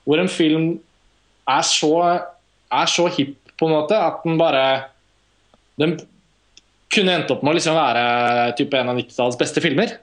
Hvor 0.06 0.22
en 0.22 0.30
film 0.30 0.66
er 1.50 1.66
så, 1.66 1.92
er 2.72 2.90
så 2.90 3.08
hipp 3.12 3.36
på 3.58 3.68
en 3.68 3.76
måte 3.76 3.98
at 3.98 4.24
den 4.24 4.38
bare 4.40 4.88
Den 5.80 5.94
kunne 6.92 7.14
endt 7.16 7.30
opp 7.32 7.42
med 7.42 7.54
å 7.54 7.56
liksom 7.56 7.74
være 7.74 8.52
type 8.58 8.76
en 8.76 8.90
av 8.92 8.98
90-tallets 8.98 9.38
beste 9.40 9.62
filmer. 9.64 9.94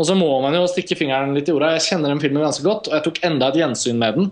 Og 0.00 0.06
så 0.08 0.16
må 0.16 0.28
man 0.40 0.56
jo 0.56 0.64
stikke 0.70 0.96
fingeren 0.96 1.34
litt 1.36 1.50
i 1.50 1.52
jorda. 1.52 1.74
Jeg 1.76 1.90
kjenner 1.90 2.14
den 2.14 2.22
filmen 2.22 2.40
ganske 2.40 2.64
godt, 2.64 2.88
og 2.88 2.96
jeg 2.96 3.04
tok 3.04 3.20
enda 3.28 3.50
et 3.50 3.58
gjensyn 3.60 4.00
med 4.00 4.16
den. 4.16 4.30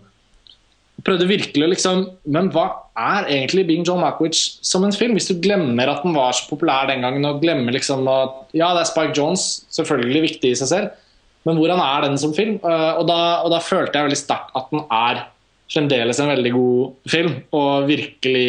Prøvde 1.07 1.29
virkelig 1.31 1.69
liksom 1.77 2.01
Men 2.27 2.49
hva 2.51 2.65
er 2.99 3.29
egentlig 3.31 3.69
Bing 3.69 3.85
John 3.87 4.01
Malkovich 4.03 4.59
som 4.67 4.83
en 4.83 4.95
film? 4.97 5.15
Hvis 5.15 5.29
du 5.31 5.37
glemmer 5.39 5.93
at 5.93 6.03
den 6.03 6.17
var 6.17 6.35
så 6.35 6.49
populær 6.49 6.89
den 6.91 7.05
gangen, 7.05 7.27
og 7.29 7.43
glemmer 7.45 7.77
liksom 7.77 8.09
at 8.11 8.57
Ja, 8.57 8.73
det 8.75 8.83
er 8.83 8.91
Spike 8.91 9.15
Jones, 9.15 9.47
selvfølgelig 9.77 10.25
viktig 10.25 10.53
i 10.55 10.59
seg 10.59 10.73
selv, 10.73 11.05
men 11.47 11.61
hvordan 11.61 11.81
er 11.85 12.09
den 12.09 12.19
som 12.21 12.35
film? 12.35 12.59
Eh, 12.59 12.93
og 12.99 13.07
da, 13.09 13.19
og 13.45 13.53
da 13.55 13.61
følte 13.63 13.95
jeg 13.95 14.09
veldig 14.09 14.19
sterkt 14.21 14.57
at 14.59 14.73
den 14.73 14.83
er 14.91 15.23
fremdeles 15.69 16.19
en 16.19 16.33
veldig 16.33 16.53
god 16.57 17.11
film, 17.13 17.35
og 17.55 17.87
virkelig 17.89 18.49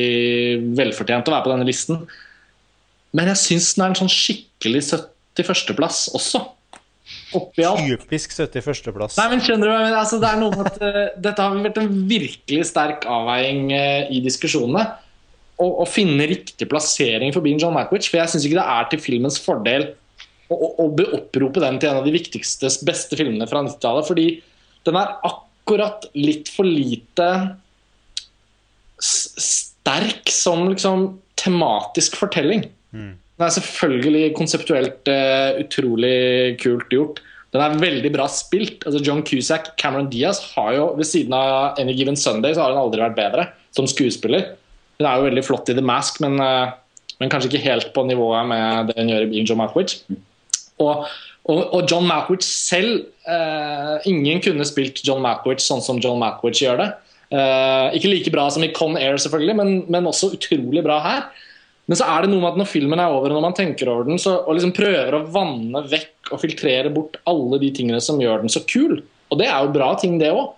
velfortjent 0.79 1.29
å 1.29 1.35
være 1.35 1.45
på 1.45 1.51
denne 1.53 1.67
listen. 1.67 2.01
Men 3.13 3.29
jeg 3.31 3.43
syns 3.43 3.73
den 3.75 3.85
er 3.85 3.93
en 3.93 3.99
sånn 3.99 4.13
skikkelig 4.13 4.81
71.-plass 4.87 6.07
også 6.17 6.41
oppi 7.37 7.65
alt. 7.67 7.83
Typisk 7.85 8.33
71.-plass. 8.35 9.17
Nei, 9.19 9.27
men 9.33 9.43
skjønner 9.43 9.69
du, 9.69 9.73
men, 9.75 9.95
altså, 9.97 10.19
det 10.21 10.29
er 10.29 10.41
noe 10.41 10.55
med 10.55 10.69
at 10.69 10.81
uh, 10.81 10.99
Dette 11.19 11.45
har 11.45 11.61
vært 11.65 11.79
en 11.81 11.93
virkelig 12.09 12.67
sterk 12.71 13.07
avveiing 13.09 13.69
uh, 13.73 14.09
i 14.13 14.21
diskusjonene. 14.25 14.85
Å 15.59 15.83
finne 15.91 16.23
riktig 16.29 16.69
plassering 16.71 17.33
for 17.35 17.43
Bean 17.43 17.59
John 17.59 17.73
Malkovich. 17.75 18.07
For 18.07 18.21
jeg 18.21 18.31
syns 18.31 18.45
ikke 18.47 18.61
det 18.61 18.67
er 18.77 18.85
til 18.93 19.01
filmens 19.03 19.41
fordel 19.43 19.89
å, 20.47 20.55
å, 20.55 20.69
å 20.85 20.85
beopprope 20.95 21.59
den 21.59 21.81
til 21.81 21.91
en 21.91 21.99
av 21.99 22.07
de 22.07 22.13
viktigste, 22.15 22.71
beste 22.87 23.19
filmene 23.19 23.47
fra 23.49 23.65
90-tallet. 23.65 24.07
Fordi 24.07 24.27
den 24.87 24.99
er 25.01 25.17
akkurat 25.27 26.07
litt 26.15 26.47
for 26.53 26.63
lite 26.63 27.27
sterk 29.03 30.31
som 30.31 30.69
liksom 30.69 31.09
tematisk 31.39 32.17
fortelling. 32.19 32.65
Mm. 32.95 33.13
Den 33.39 33.47
er 33.47 33.55
selvfølgelig 33.55 34.23
konseptuelt 34.35 35.07
uh, 35.07 35.55
utrolig 35.63 36.57
kult 36.59 36.91
gjort. 36.91 37.21
Den 37.55 37.63
er 37.63 37.79
veldig 37.81 38.11
bra 38.13 38.27
spilt. 38.29 38.83
altså 38.85 39.01
John 39.01 39.23
Cusack, 39.25 39.71
Cameron 39.79 40.09
Diaz 40.11 40.41
har 40.53 40.73
jo 40.75 40.89
ved 40.97 41.07
siden 41.07 41.33
av 41.33 41.79
Any 41.81 41.95
Given 41.97 42.19
Sunday 42.19 42.53
så 42.53 42.65
har 42.65 42.75
hun 42.75 42.83
aldri 42.83 43.01
vært 43.01 43.17
bedre 43.17 43.47
som 43.75 43.87
skuespiller. 43.89 44.51
Hun 44.99 45.07
er 45.07 45.17
jo 45.17 45.25
veldig 45.29 45.45
flott 45.47 45.71
i 45.71 45.77
The 45.77 45.85
Mask, 45.85 46.19
men, 46.21 46.37
eh, 46.43 46.75
men 47.17 47.31
kanskje 47.31 47.49
ikke 47.49 47.65
helt 47.65 47.89
på 47.95 48.05
nivået 48.05 48.45
med 48.51 48.91
det 48.91 48.99
hun 48.99 49.09
gjør 49.09 49.25
i 49.25 49.31
Being 49.31 49.49
John 49.49 49.61
Malkovich. 49.63 49.97
Og, 50.83 51.07
og, 51.49 51.59
og 51.73 51.89
John 51.89 52.05
Malkovich 52.07 52.45
selv 52.45 53.07
eh, 53.25 53.95
Ingen 54.11 54.43
kunne 54.45 54.67
spilt 54.67 55.01
John 55.07 55.23
Malkovich 55.25 55.65
sånn 55.65 55.81
som 55.81 55.97
John 56.03 56.21
Malkovich 56.21 56.61
gjør 56.67 56.83
det. 56.83 56.89
Eh, 57.33 57.97
ikke 57.97 58.13
like 58.13 58.33
bra 58.35 58.45
som 58.53 58.65
i 58.65 58.73
Con 58.75 58.99
Air, 58.99 59.17
selvfølgelig, 59.17 59.57
men, 59.57 59.77
men 59.89 60.11
også 60.11 60.35
utrolig 60.37 60.85
bra 60.85 61.01
her. 61.07 61.29
Men 61.89 61.97
så 61.97 62.05
er 62.05 62.21
det 62.21 62.29
noe 62.29 62.43
med 62.43 62.51
at 62.51 62.59
når 62.61 62.69
filmen 62.69 63.01
er 63.01 63.09
over, 63.09 63.31
og 63.31 63.39
når 63.39 63.47
man 63.47 63.57
tenker 63.57 63.89
over 63.89 64.05
den, 64.05 64.19
så, 64.21 64.35
og 64.43 64.55
liksom 64.55 64.75
prøver 64.77 65.15
å 65.17 65.23
vanne 65.33 65.81
vekk 65.89 66.29
og 66.35 66.41
filtrere 66.43 66.91
bort 66.93 67.17
alle 67.29 67.57
de 67.63 67.71
tingene 67.73 68.01
som 68.03 68.21
gjør 68.21 68.43
den 68.43 68.53
så 68.53 68.61
kul, 68.69 68.99
og 69.29 69.41
det 69.41 69.47
er 69.49 69.63
jo 69.65 69.73
bra 69.73 69.89
ting, 69.97 70.19
det 70.21 70.29
òg, 70.29 70.51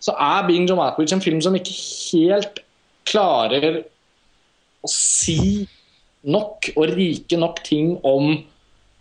så 0.00 0.14
er 0.16 0.46
Being 0.48 0.64
John 0.68 0.80
Atwich' 0.80 1.12
en 1.12 1.24
film 1.24 1.42
som 1.44 1.56
ikke 1.56 1.76
helt 1.76 2.60
klarer 3.08 3.82
å 4.84 4.90
si 4.90 5.66
nok 6.26 6.70
og 6.74 6.92
rike 6.96 7.38
nok 7.38 7.60
ting 7.66 7.94
om 8.06 8.32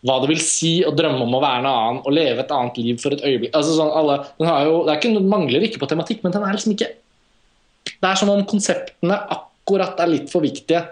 hva 0.06 0.19
det 0.22 0.30
vil 0.30 0.41
si 0.44 0.73
å 0.86 0.94
drømme 0.94 1.23
om 1.26 1.38
å 1.38 1.41
være 1.41 1.64
en 1.64 1.69
annen 1.69 2.02
og 2.03 2.14
leve 2.14 2.44
et 2.44 2.52
annet 2.53 2.77
liv 2.77 2.99
for 3.02 3.15
et 3.15 3.23
øyeblikk. 3.26 3.56
Altså, 3.57 3.73
sånn, 3.80 3.90
alle, 3.90 4.19
jo, 4.68 4.84
det 4.86 4.99
ikke, 4.99 5.23
mangler 5.26 5.65
ikke 5.65 5.82
på 5.82 5.90
tematikk, 5.90 6.22
men 6.22 6.36
den 6.36 6.45
er 6.45 6.53
liksom 6.53 6.76
ikke 6.76 6.91
Det 7.86 8.10
er 8.10 8.18
som 8.18 8.30
om 8.34 8.44
konseptene 8.49 9.18
akkurat 9.34 9.99
er 10.02 10.10
litt 10.11 10.30
for 10.30 10.45
viktige. 10.45 10.84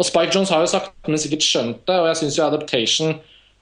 Og 0.00 0.08
Spike 0.08 0.32
Jones 0.32 0.50
har 0.52 0.64
jo 0.64 0.70
sagt, 0.72 0.94
men 1.06 1.20
sikkert 1.20 1.44
skjønt 1.44 1.80
det, 1.84 1.98
og 2.00 2.08
jeg 2.08 2.22
syns 2.22 2.38
jo 2.38 2.46
Adaptation 2.46 3.14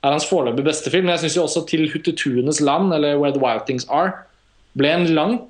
er 0.06 0.14
hans 0.14 0.26
foreløpig 0.30 0.64
beste 0.68 0.90
film. 0.92 1.08
Men 1.08 1.16
jeg 1.16 1.26
syns 1.26 1.38
jo 1.40 1.46
også 1.48 1.64
Til 1.66 1.88
Huttetuenes 1.90 2.60
land, 2.62 2.92
eller 2.94 3.18
Where 3.18 3.34
the 3.34 3.42
Wild 3.42 3.66
Things 3.66 3.88
Are, 3.90 4.12
ble 4.78 4.92
en 4.94 5.08
lang, 5.16 5.40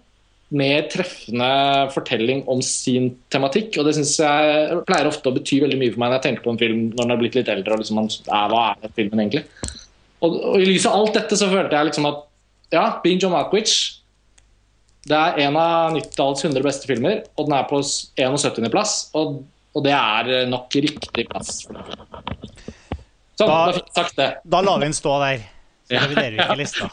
mer 0.48 0.86
treffende 0.88 1.48
fortelling 1.92 2.40
om 2.48 2.62
sin 2.64 3.10
tematikk. 3.28 3.76
Og 3.76 3.84
det 3.84 3.98
synes 3.98 4.14
jeg 4.22 4.78
pleier 4.88 5.10
ofte 5.10 5.28
å 5.28 5.36
bety 5.36 5.60
veldig 5.60 5.76
mye 5.80 5.92
for 5.92 6.00
meg 6.00 6.08
når 6.08 6.16
jeg 6.16 6.26
tenker 6.30 6.46
på 6.46 6.54
en 6.54 6.62
film 6.62 6.80
når 6.94 7.02
den 7.02 7.12
har 7.12 7.20
blitt 7.20 7.36
litt 7.36 7.52
eldre. 7.52 7.76
og 7.76 7.84
liksom 7.84 8.00
Hva 8.30 8.62
er 8.70 8.80
den 8.86 8.96
filmen 8.96 9.24
egentlig? 9.26 9.44
Og, 10.24 10.32
og, 10.32 10.56
I 10.56 10.70
lys 10.70 10.88
av 10.88 10.96
alt 10.96 11.20
dette 11.20 11.36
så 11.38 11.50
følte 11.52 11.76
jeg 11.76 11.90
liksom 11.90 12.08
at 12.08 12.24
ja, 12.72 12.86
Being 13.04 13.20
John 13.20 13.36
Malkwich 13.36 13.76
det 15.08 15.16
er 15.16 15.38
en 15.46 15.56
av 15.56 15.94
90-tallets 15.94 16.42
100 16.44 16.64
beste 16.66 16.88
filmer, 16.88 17.22
og 17.38 17.46
den 17.46 17.54
er 17.56 17.68
på 17.70 17.78
71.-plass. 17.80 18.96
Og 19.16 19.38
og 19.76 19.84
det 19.84 19.94
er 19.94 20.32
eh, 20.34 20.48
nok 20.48 20.74
riktig 20.82 21.28
plass. 21.28 21.62
Sånn, 23.38 23.46
da, 23.46 23.46
da 23.46 23.76
fikk 23.76 23.86
jeg 23.86 23.96
sagt 24.00 24.18
det. 24.18 24.28
Da 24.44 24.62
lar 24.64 24.80
vi 24.80 24.88
den 24.88 24.96
stå 24.96 25.14
der. 25.22 25.46
Så 25.88 25.96
reviderer 25.96 26.34
vi 26.36 26.40
ikke 26.42 26.56
lista. 26.62 26.88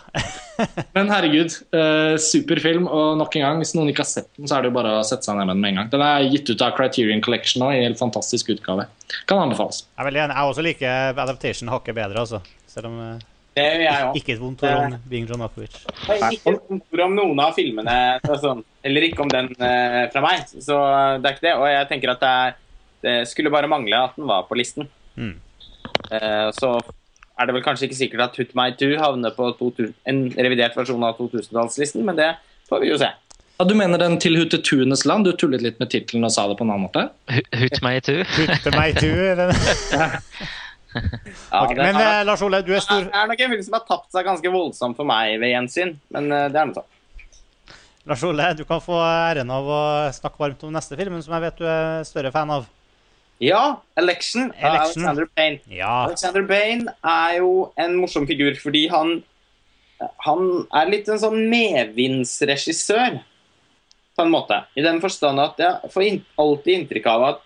Men 0.96 1.10
herregud, 1.12 1.56
eh, 1.76 2.16
super 2.22 2.62
film. 2.64 2.88
Og 2.88 3.18
nok 3.20 3.36
en 3.36 3.46
gang, 3.48 3.62
hvis 3.64 3.76
noen 3.76 3.92
ikke 3.92 4.06
har 4.06 4.12
sett 4.12 4.30
den, 4.38 4.48
så 4.48 4.58
er 4.58 4.66
det 4.66 4.72
jo 4.72 4.78
bare 4.78 4.94
å 5.02 5.06
sette 5.08 5.28
seg 5.28 5.40
ned 5.40 5.50
med 5.50 5.58
den 5.58 5.64
med 5.64 5.74
en 5.74 5.80
gang. 5.82 5.94
Den 5.96 6.06
er 6.08 6.28
gitt 6.32 6.52
ut 6.52 6.64
av 6.64 6.76
Criterion 6.78 7.24
Collection 7.26 7.66
nå, 7.66 7.72
i 7.74 7.82
en 7.82 7.90
helt 7.90 8.02
fantastisk 8.02 8.54
utgave. 8.56 8.88
Kan 9.30 9.44
anbefales. 9.44 9.84
Jeg 9.90 10.04
er 10.04 10.10
veldig 10.12 10.26
enig. 10.26 10.38
Jeg 10.38 10.54
også 10.54 10.68
liker 10.70 11.24
Adaptation 11.26 11.74
hakket 11.74 11.98
bedre, 11.98 12.24
altså. 12.24 12.42
Selv 12.72 12.92
om 12.92 13.00
uh, 13.00 13.32
det 13.56 13.64
gjør 13.64 13.82
jeg 13.86 14.06
òg. 14.06 14.18
Ikke 14.20 14.34
et 14.34 14.40
vondt 14.42 14.64
ord 14.68 14.82
om 14.84 14.96
Bing 15.08 15.30
John 15.30 15.44
Akovic. 15.46 15.78
Ikke 16.12 16.52
et 16.52 16.66
vondt 16.70 16.84
ord 16.92 17.04
om 17.06 17.14
noen 17.16 17.40
av 17.40 17.54
filmene, 17.56 17.96
sånn, 18.44 18.64
eller 18.84 19.06
ikke 19.08 19.24
om 19.24 19.32
den 19.32 19.48
eh, 19.56 20.02
fra 20.12 20.24
meg. 20.26 20.44
Så 20.52 20.76
det 21.24 21.30
er 21.30 21.38
ikke 21.38 21.46
det. 21.46 21.54
Og 21.56 21.68
jeg 21.72 21.88
tenker 21.92 22.12
at 22.12 22.24
det 22.24 22.32
er 22.42 22.58
det 23.06 23.16
skulle 23.30 23.54
bare 23.54 23.70
mangle 23.72 24.04
at 24.10 24.16
den 24.18 24.28
var 24.30 24.48
på 24.50 24.58
listen. 24.58 24.90
Mm. 25.16 25.36
Uh, 26.10 26.50
så 26.58 26.76
er 27.36 27.48
det 27.48 27.56
vel 27.56 27.66
kanskje 27.66 27.90
ikke 27.90 28.00
sikkert 28.00 28.26
at 28.30 28.40
Hut 28.40 28.56
My 28.58 28.72
Too 28.80 28.98
havner 29.00 29.34
på 29.36 29.52
2000, 29.60 29.94
en 30.10 30.26
revidert 30.38 30.76
versjon 30.78 31.04
av 31.04 31.20
2000-tallslisten, 31.20 32.06
men 32.08 32.18
det 32.18 32.32
får 32.70 32.84
vi 32.84 32.92
jo 32.94 33.00
se. 33.02 33.12
Ja, 33.56 33.66
Du 33.66 33.76
mener 33.76 34.00
den 34.02 34.18
til 34.20 34.36
Hutetunes 34.40 35.06
land? 35.06 35.28
Du 35.28 35.32
tullet 35.32 35.64
litt 35.64 35.78
med 35.80 35.92
tittelen 35.92 36.28
og 36.28 36.34
sa 36.36 36.48
det 36.50 36.58
på 36.60 36.66
en 36.66 36.74
annen 36.74 36.88
måte? 36.88 37.06
Hut 37.32 37.78
My 37.86 38.00
Too. 38.04 38.26
Hutte 38.36 38.74
meg 38.76 39.00
too. 39.00 39.14
ja. 39.16 40.10
okay, 41.62 41.78
men 41.78 42.00
er, 42.00 42.24
Lars 42.28 42.44
Ole, 42.44 42.62
du 42.64 42.72
er 42.76 42.84
stor 42.84 43.04
Det 43.04 43.16
er 43.16 43.28
nok 43.28 43.42
en 43.44 43.52
film 43.52 43.64
som 43.68 43.78
har 43.78 43.88
tapt 43.88 44.12
seg 44.16 44.28
ganske 44.28 44.52
voldsomt 44.52 45.00
for 45.00 45.08
meg 45.08 45.38
ved 45.42 45.52
gjensyn, 45.52 45.96
men 46.16 46.30
uh, 46.32 46.46
det 46.52 46.60
er 46.60 46.70
noe 46.70 46.80
sånn. 46.80 46.92
Lars 48.06 48.24
Ole, 48.28 48.52
du 48.56 48.64
kan 48.70 48.84
få 48.84 49.00
æren 49.02 49.50
av 49.52 49.68
å 49.68 49.82
snakke 50.14 50.40
varmt 50.40 50.64
om 50.68 50.76
neste 50.76 50.98
film, 51.00 51.18
som 51.26 51.36
jeg 51.36 51.46
vet 51.48 51.64
du 51.64 51.68
er 51.68 52.04
større 52.08 52.32
fan 52.36 52.52
av. 52.54 52.68
Ja, 53.44 53.82
'Election' 53.96 54.52
av 54.64 54.76
Alexander 54.80 55.26
Payne. 55.36 55.60
Ja. 55.68 56.06
Alexander 56.08 56.46
Payne 56.48 56.94
er 57.04 57.38
jo 57.40 57.72
en 57.76 57.98
morsom 58.00 58.28
figur 58.28 58.56
fordi 58.60 58.88
han 58.88 59.24
han 60.26 60.68
er 60.76 60.92
litt 60.92 61.08
en 61.10 61.22
sånn 61.22 61.46
medvindsregissør, 61.52 63.22
på 64.16 64.24
en 64.24 64.32
måte. 64.32 64.62
I 64.76 64.84
den 64.84 65.02
forstand 65.04 65.42
at 65.44 65.60
jeg 65.60 65.92
får 65.92 66.20
alltid 66.40 66.74
inntrykk 66.80 67.08
av 67.12 67.24
at 67.30 67.42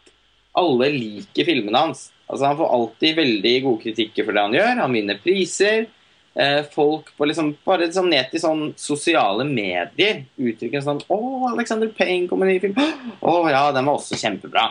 alle 0.59 0.89
liker 0.93 1.47
filmene 1.47 1.85
hans. 1.85 2.09
Altså 2.29 2.45
Han 2.45 2.59
får 2.59 2.73
alltid 2.75 3.15
veldig 3.17 3.53
gode 3.63 3.81
kritikker 3.85 4.27
for 4.27 4.37
det 4.37 4.43
han 4.43 4.57
gjør. 4.57 4.81
Han 4.83 4.93
vinner 4.93 5.21
priser. 5.23 5.87
Eh, 6.35 6.61
folk 6.71 7.09
på 7.17 7.25
liksom, 7.25 7.55
bare 7.65 7.87
liksom 7.87 8.09
ned 8.09 8.29
til 8.29 8.41
sånn 8.43 8.61
sosiale 8.77 9.43
medier 9.43 10.21
uttrykker 10.37 10.83
sånn 10.85 11.01
'Å, 11.09 11.17
Alexander 11.51 11.89
Payne 11.89 12.29
kommer 12.29 12.47
i 12.47 12.53
ny 12.53 12.59
film.' 12.59 12.77
'Å 12.77 13.49
ja, 13.49 13.71
den 13.71 13.85
var 13.85 13.97
også 13.97 14.15
kjempebra'. 14.15 14.69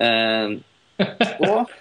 Uh, 0.00 0.56
og, 1.44 1.72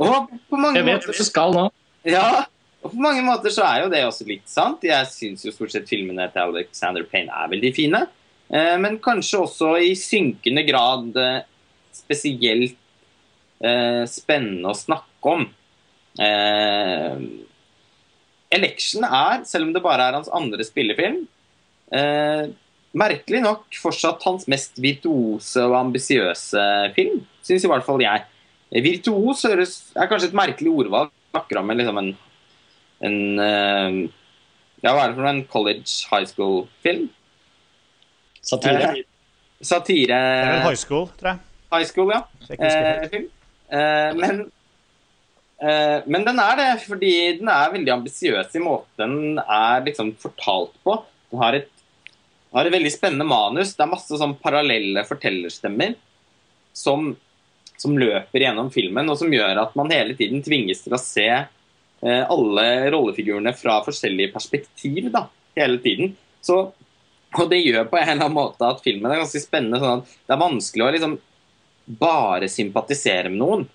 og, 0.00 0.30
på 0.48 0.60
mange 0.60 0.80
Jeg 0.80 0.86
vet 0.86 1.02
måter 1.02 1.18
du 1.18 1.26
skal 1.26 1.54
nå. 1.56 1.66
Ja, 2.08 2.44
og 2.82 2.94
på 2.94 3.00
mange 3.02 3.24
måter 3.26 3.52
så 3.52 3.66
er 3.66 3.84
jo 3.84 3.90
det 3.92 4.04
også 4.06 4.26
litt 4.28 4.48
sant. 4.48 4.84
Jeg 4.86 5.10
syns 5.12 5.44
jo 5.44 5.52
stort 5.52 5.74
sett 5.74 5.90
filmene 5.90 6.30
til 6.32 6.54
Alexander 6.54 7.04
Payne 7.08 7.34
er 7.34 7.52
veldig 7.52 7.72
fine. 7.76 8.04
Uh, 8.48 8.76
men 8.80 9.00
kanskje 9.04 9.42
også 9.44 9.74
i 9.84 9.92
synkende 9.98 10.64
grad 10.68 11.16
uh, 11.16 11.40
spesielt 11.96 12.76
spennende 13.58 14.70
å 14.70 14.76
snakke 14.78 15.30
om. 15.32 15.40
Election 18.54 19.02
er, 19.02 19.40
selv 19.50 19.66
om 19.66 19.72
det 19.74 19.82
bare 19.82 20.04
er 20.06 20.14
hans 20.14 20.30
andre 20.30 20.62
spillefilm, 20.62 21.24
merkelig 22.96 23.42
nok 23.44 23.78
fortsatt 23.82 24.22
hans 24.24 24.46
mest 24.50 24.78
virtuose 24.80 25.64
og 25.66 25.76
ambisiøse 25.82 26.62
film 26.96 27.20
syns 27.48 27.64
i 27.64 27.70
hvert 27.70 27.86
fall 27.86 28.02
jeg. 28.02 28.24
Virtuos 28.84 29.44
høres, 29.48 29.76
er 29.96 30.08
kanskje 30.10 30.30
et 30.30 30.36
merkelig 30.36 30.72
ordvalg. 30.82 31.12
Snakker 31.32 31.60
om 31.60 31.70
en, 31.70 31.80
liksom 31.80 32.00
en, 32.00 32.10
en 33.04 33.16
uh, 33.40 33.98
Ja, 34.84 34.92
hva 34.92 35.04
er 35.04 35.12
det 35.12 35.18
for? 35.18 35.28
En 35.28 35.40
college 35.50 35.94
high 36.10 36.28
school-film? 36.28 37.08
Satire. 38.48 38.92
Eh, 38.92 39.00
satire 39.60 40.20
Det 40.20 40.52
er 40.52 40.62
high 40.64 40.78
school, 40.78 41.08
tror 41.18 41.34
jeg. 41.34 41.42
High 41.74 41.88
school, 41.88 42.12
ja. 42.14 42.22
Eh, 42.54 43.08
film. 43.12 43.26
men 44.22 44.46
men 46.06 46.22
den 46.22 46.38
er 46.38 46.54
det 46.54 46.66
fordi 46.84 47.12
den 47.40 47.48
er 47.50 47.72
veldig 47.72 47.90
ambisiøs 47.90 48.52
i 48.54 48.60
måten 48.62 49.00
den 49.00 49.40
er 49.42 49.82
liksom 49.82 50.12
fortalt 50.22 50.76
på. 50.86 50.94
Den 51.32 51.42
har 51.42 51.56
et, 51.58 51.72
har 52.52 52.66
et 52.66 52.74
veldig 52.74 52.92
spennende 52.92 53.26
manus. 53.28 53.74
Det 53.76 53.84
er 53.84 53.90
masse 53.92 54.20
sånn 54.20 54.36
parallelle 54.40 55.04
fortellerstemmer 55.08 55.96
som 56.76 57.12
som 57.78 57.98
løper 57.98 58.42
gjennom 58.42 58.72
filmen, 58.74 59.08
og 59.08 59.18
som 59.20 59.32
gjør 59.32 59.62
at 59.62 59.76
man 59.78 59.92
hele 59.94 60.16
tiden 60.18 60.42
tvinges 60.44 60.82
til 60.82 60.96
å 60.96 61.00
se 61.00 61.28
eh, 61.30 62.24
alle 62.26 62.66
rollefigurene 62.90 63.54
fra 63.56 63.78
forskjellige 63.86 64.32
perspektiv 64.34 65.10
da, 65.14 65.28
hele 65.58 65.78
tiden. 65.82 66.16
Så, 66.42 66.58
og 67.38 67.50
det 67.52 67.60
gjør 67.62 67.86
på 67.90 68.00
en 68.00 68.08
eller 68.08 68.26
annen 68.26 68.38
måte 68.38 68.66
at 68.66 68.82
filmen 68.82 69.10
er 69.12 69.22
ganske 69.22 69.42
spennende. 69.42 69.78
sånn 69.82 70.02
at 70.02 70.16
Det 70.26 70.34
er 70.34 70.42
vanskelig 70.42 70.86
å 70.86 70.94
liksom 70.96 71.18
bare 72.00 72.50
sympatisere 72.50 73.30
med 73.30 73.40
noen. 73.44 73.68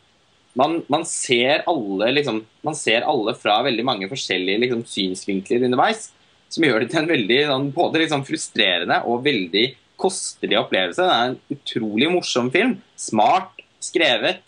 Man, 0.59 0.81
man, 0.91 1.07
ser 1.07 1.63
alle, 1.69 2.11
liksom, 2.19 2.43
man 2.61 2.75
ser 2.77 3.07
alle 3.09 3.33
fra 3.39 3.61
veldig 3.65 3.87
mange 3.87 4.09
forskjellige 4.11 4.65
liksom, 4.65 4.83
synsvinkler 4.85 5.63
underveis. 5.65 6.09
Som 6.53 6.67
gjør 6.67 6.83
det 6.83 6.91
til 6.91 7.01
en 7.01 7.09
veldig 7.09 7.39
sånn, 7.49 7.69
både 7.73 8.03
liksom, 8.03 8.25
frustrerende 8.27 8.99
og 9.09 9.23
veldig 9.25 9.65
kostelig 9.99 10.59
opplevelse. 10.59 11.05
Det 11.05 11.13
er 11.15 11.31
en 11.31 11.55
utrolig 11.55 12.09
morsom 12.13 12.51
film. 12.53 12.75
Smart, 12.99 13.63
skrevet. 13.81 14.43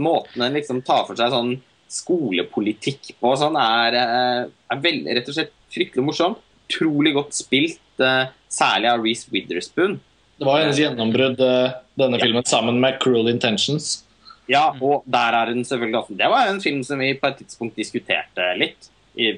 Måten 0.00 0.44
den 0.44 0.56
liksom 0.56 0.80
tar 0.86 1.04
for 1.08 1.18
seg 1.18 1.34
sånn 1.34 1.56
skolepolitikk 1.90 3.16
på 3.18 3.32
sånn, 3.38 3.56
er, 3.58 3.96
eh, 3.98 4.42
er 4.70 4.84
veldig, 4.84 5.16
rett 5.16 5.28
og 5.28 5.36
slett 5.36 5.56
fryktelig 5.74 6.04
morsom. 6.06 6.36
Utrolig 6.70 7.14
godt 7.16 7.34
spilt, 7.34 7.82
eh, 7.98 8.30
særlig 8.48 8.92
av 8.92 9.02
Reece 9.02 9.26
Witherspoon. 9.32 9.98
Det 10.38 10.46
var 10.46 10.62
hennes 10.62 10.78
gjennombrudd, 10.78 11.40
eh, 11.40 11.74
denne 11.98 12.16
ja. 12.18 12.24
filmen, 12.24 12.46
sammen 12.46 12.80
med 12.80 12.98
'Cruel 13.00 13.28
Intentions'. 13.28 14.04
Ja, 14.48 14.70
og 14.80 15.04
der 15.06 15.34
er 15.34 15.46
den 15.46 15.64
selvfølgelig 15.64 16.00
også. 16.02 16.16
Det 16.16 16.30
var 16.30 16.48
en 16.48 16.60
film 16.60 16.82
som 16.82 16.98
vi 16.98 17.12
på 17.14 17.28
et 17.28 17.38
tidspunkt 17.38 17.76
diskuterte 17.76 18.58
litt. 18.58 18.88
I, 19.18 19.32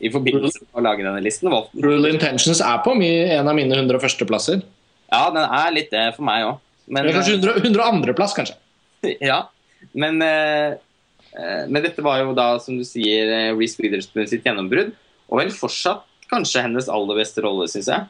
i 0.00 0.10
forbindelse 0.12 0.62
med 0.64 0.78
å 0.80 0.84
lage 0.86 1.04
denne 1.04 1.20
listen. 1.24 1.52
Rule 1.82 2.14
Intentions 2.14 2.62
er 2.64 2.80
på 2.84 2.94
en 2.96 3.50
av 3.50 3.56
mine 3.56 3.76
101. 3.76 4.24
plasser. 4.28 4.62
Ja, 5.08 5.28
den 5.34 5.44
er 5.44 5.74
litt 5.74 5.92
det 5.92 6.06
for 6.16 6.26
meg 6.28 6.46
òg. 6.46 6.58
Kanskje 6.88 7.36
100, 7.36 7.60
102. 7.60 8.16
plass, 8.16 8.34
kanskje. 8.36 8.56
ja, 9.30 9.42
men, 9.92 10.20
eh, 10.24 10.78
eh, 11.36 11.64
men 11.68 11.84
dette 11.84 12.04
var 12.04 12.22
jo 12.22 12.34
da, 12.36 12.54
som 12.62 12.78
du 12.78 12.84
sier, 12.88 13.28
eh, 13.28 13.50
Reece 13.56 13.80
Witherspoon 13.82 14.28
sitt 14.30 14.46
gjennombrudd. 14.46 14.94
og 15.28 15.42
vel 15.42 15.50
fortsatt 15.52 16.06
kanskje 16.30 16.62
hennes 16.64 16.88
aller 16.88 17.18
beste 17.20 17.42
rolle, 17.44 17.66
syns 17.68 17.90
jeg. 17.92 18.06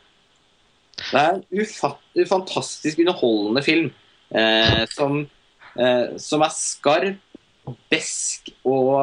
Det 0.98 1.18
er 1.18 1.40
en 2.22 2.30
fantastisk 2.30 3.00
underholdende 3.02 3.62
film 3.66 3.88
eh, 4.34 4.84
som, 4.90 5.20
eh, 5.78 6.16
som 6.22 6.42
er 6.46 6.54
skarp, 6.54 7.18
besk 7.92 8.52
og, 8.62 8.94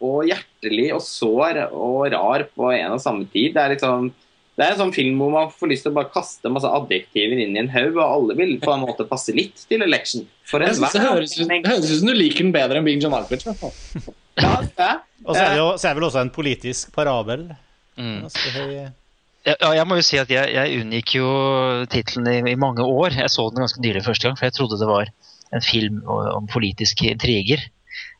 og, 0.00 0.18
hjertelig 0.28 0.90
og 0.96 1.04
sår 1.04 1.62
og 1.68 2.10
rar 2.14 2.46
på 2.54 2.72
en 2.74 2.96
og 2.96 3.02
samme 3.02 3.28
tid. 3.32 3.54
Det 3.56 3.62
er, 3.62 3.74
liksom, 3.74 4.10
det 4.58 4.66
er 4.66 4.74
en 4.74 4.80
sånn 4.82 4.94
film 4.96 5.20
hvor 5.22 5.32
man 5.34 5.52
får 5.54 5.72
lyst 5.72 5.86
til 5.86 5.94
å 5.94 5.98
bare 5.98 6.12
kaste 6.14 6.52
masse 6.52 6.70
adjektiver 6.80 7.42
inn 7.44 7.56
i 7.56 7.62
en 7.62 7.72
haug, 7.72 7.96
og 7.96 8.04
alle 8.04 8.38
vil 8.40 8.56
på 8.62 8.74
en 8.74 8.84
måte 8.84 9.08
passe 9.08 9.34
litt 9.36 9.66
til 9.70 9.86
Election. 9.86 10.26
For 10.50 10.64
en 10.64 10.74
det 10.74 11.04
høres 11.04 11.36
ut 11.38 11.98
som 12.02 12.10
du 12.10 12.16
liker 12.16 12.44
den 12.44 12.54
bedre 12.56 12.80
enn 12.80 12.88
Bing 12.88 13.02
John 13.02 13.14
Malkovich. 13.14 13.46
Ja, 14.40 14.54
og 15.26 15.34
så 15.36 15.42
er, 15.42 15.50
det 15.50 15.58
jo, 15.58 15.66
så 15.76 15.88
er 15.88 15.92
det 15.92 15.98
vel 15.98 16.06
også 16.06 16.22
en 16.22 16.32
politisk 16.32 16.94
parabel. 16.94 17.50
Mm. 18.00 18.22
Ja, 19.44 19.70
jeg 19.72 19.86
må 19.88 19.96
jo 19.96 20.04
si 20.04 20.18
at 20.20 20.30
jeg, 20.32 20.52
jeg 20.52 20.80
unngikk 20.82 21.14
jo 21.16 21.28
tittelen 21.92 22.28
i, 22.28 22.38
i, 22.52 22.56
mange 22.60 22.84
år. 22.84 23.16
Jeg 23.16 23.32
så 23.32 23.46
den 23.50 23.64
ganske 23.64 23.82
nylig 23.84 24.04
første 24.04 24.28
gang, 24.28 24.38
for 24.38 24.48
jeg 24.48 24.56
trodde 24.56 24.80
det 24.80 24.88
var 24.88 25.10
en 25.50 25.64
film 25.64 26.00
om 26.06 26.48
politiske 26.50 27.10
intriger. 27.10 27.64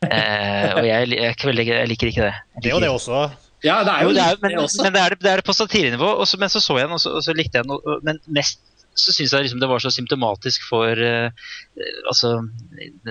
Eh, 0.00 0.70
og 0.78 0.86
jeg, 0.86 1.10
jeg, 1.12 1.36
jeg, 1.36 1.88
liker 1.90 2.08
ikke 2.08 2.24
det. 2.24 2.34
Liker 2.56 2.62
det 2.62 2.70
er 2.70 2.74
jo 2.74 2.80
det 2.80 2.90
også. 2.90 3.28
Ja, 3.60 3.82
det 3.84 3.92
er 3.92 4.06
jo, 4.06 4.08
jo 4.08 4.16
det 4.16 4.24
er, 4.24 4.38
men, 4.40 4.54
det 4.54 4.62
også. 4.62 4.82
men 4.86 4.94
det 4.94 5.00
er 5.02 5.14
det, 5.14 5.20
det 5.20 5.32
er 5.32 5.42
på 5.44 5.52
satirenivå. 5.52 6.10
men 6.40 6.48
så 6.48 6.60
så 6.64 6.78
jeg 6.78 6.88
den, 6.88 6.96
og 6.96 7.00
så, 7.00 7.12
og 7.18 7.24
så 7.24 7.34
likte 7.36 7.60
jeg 7.60 7.68
den. 7.68 8.00
Men 8.06 8.20
mest 8.26 8.62
så 8.98 9.12
syns 9.14 9.32
jeg 9.32 9.44
liksom 9.44 9.60
det 9.62 9.68
var 9.70 9.82
så 9.82 9.90
symptomatisk 9.94 10.64
for 10.66 10.98
uh, 10.98 11.30
altså, 12.10 12.32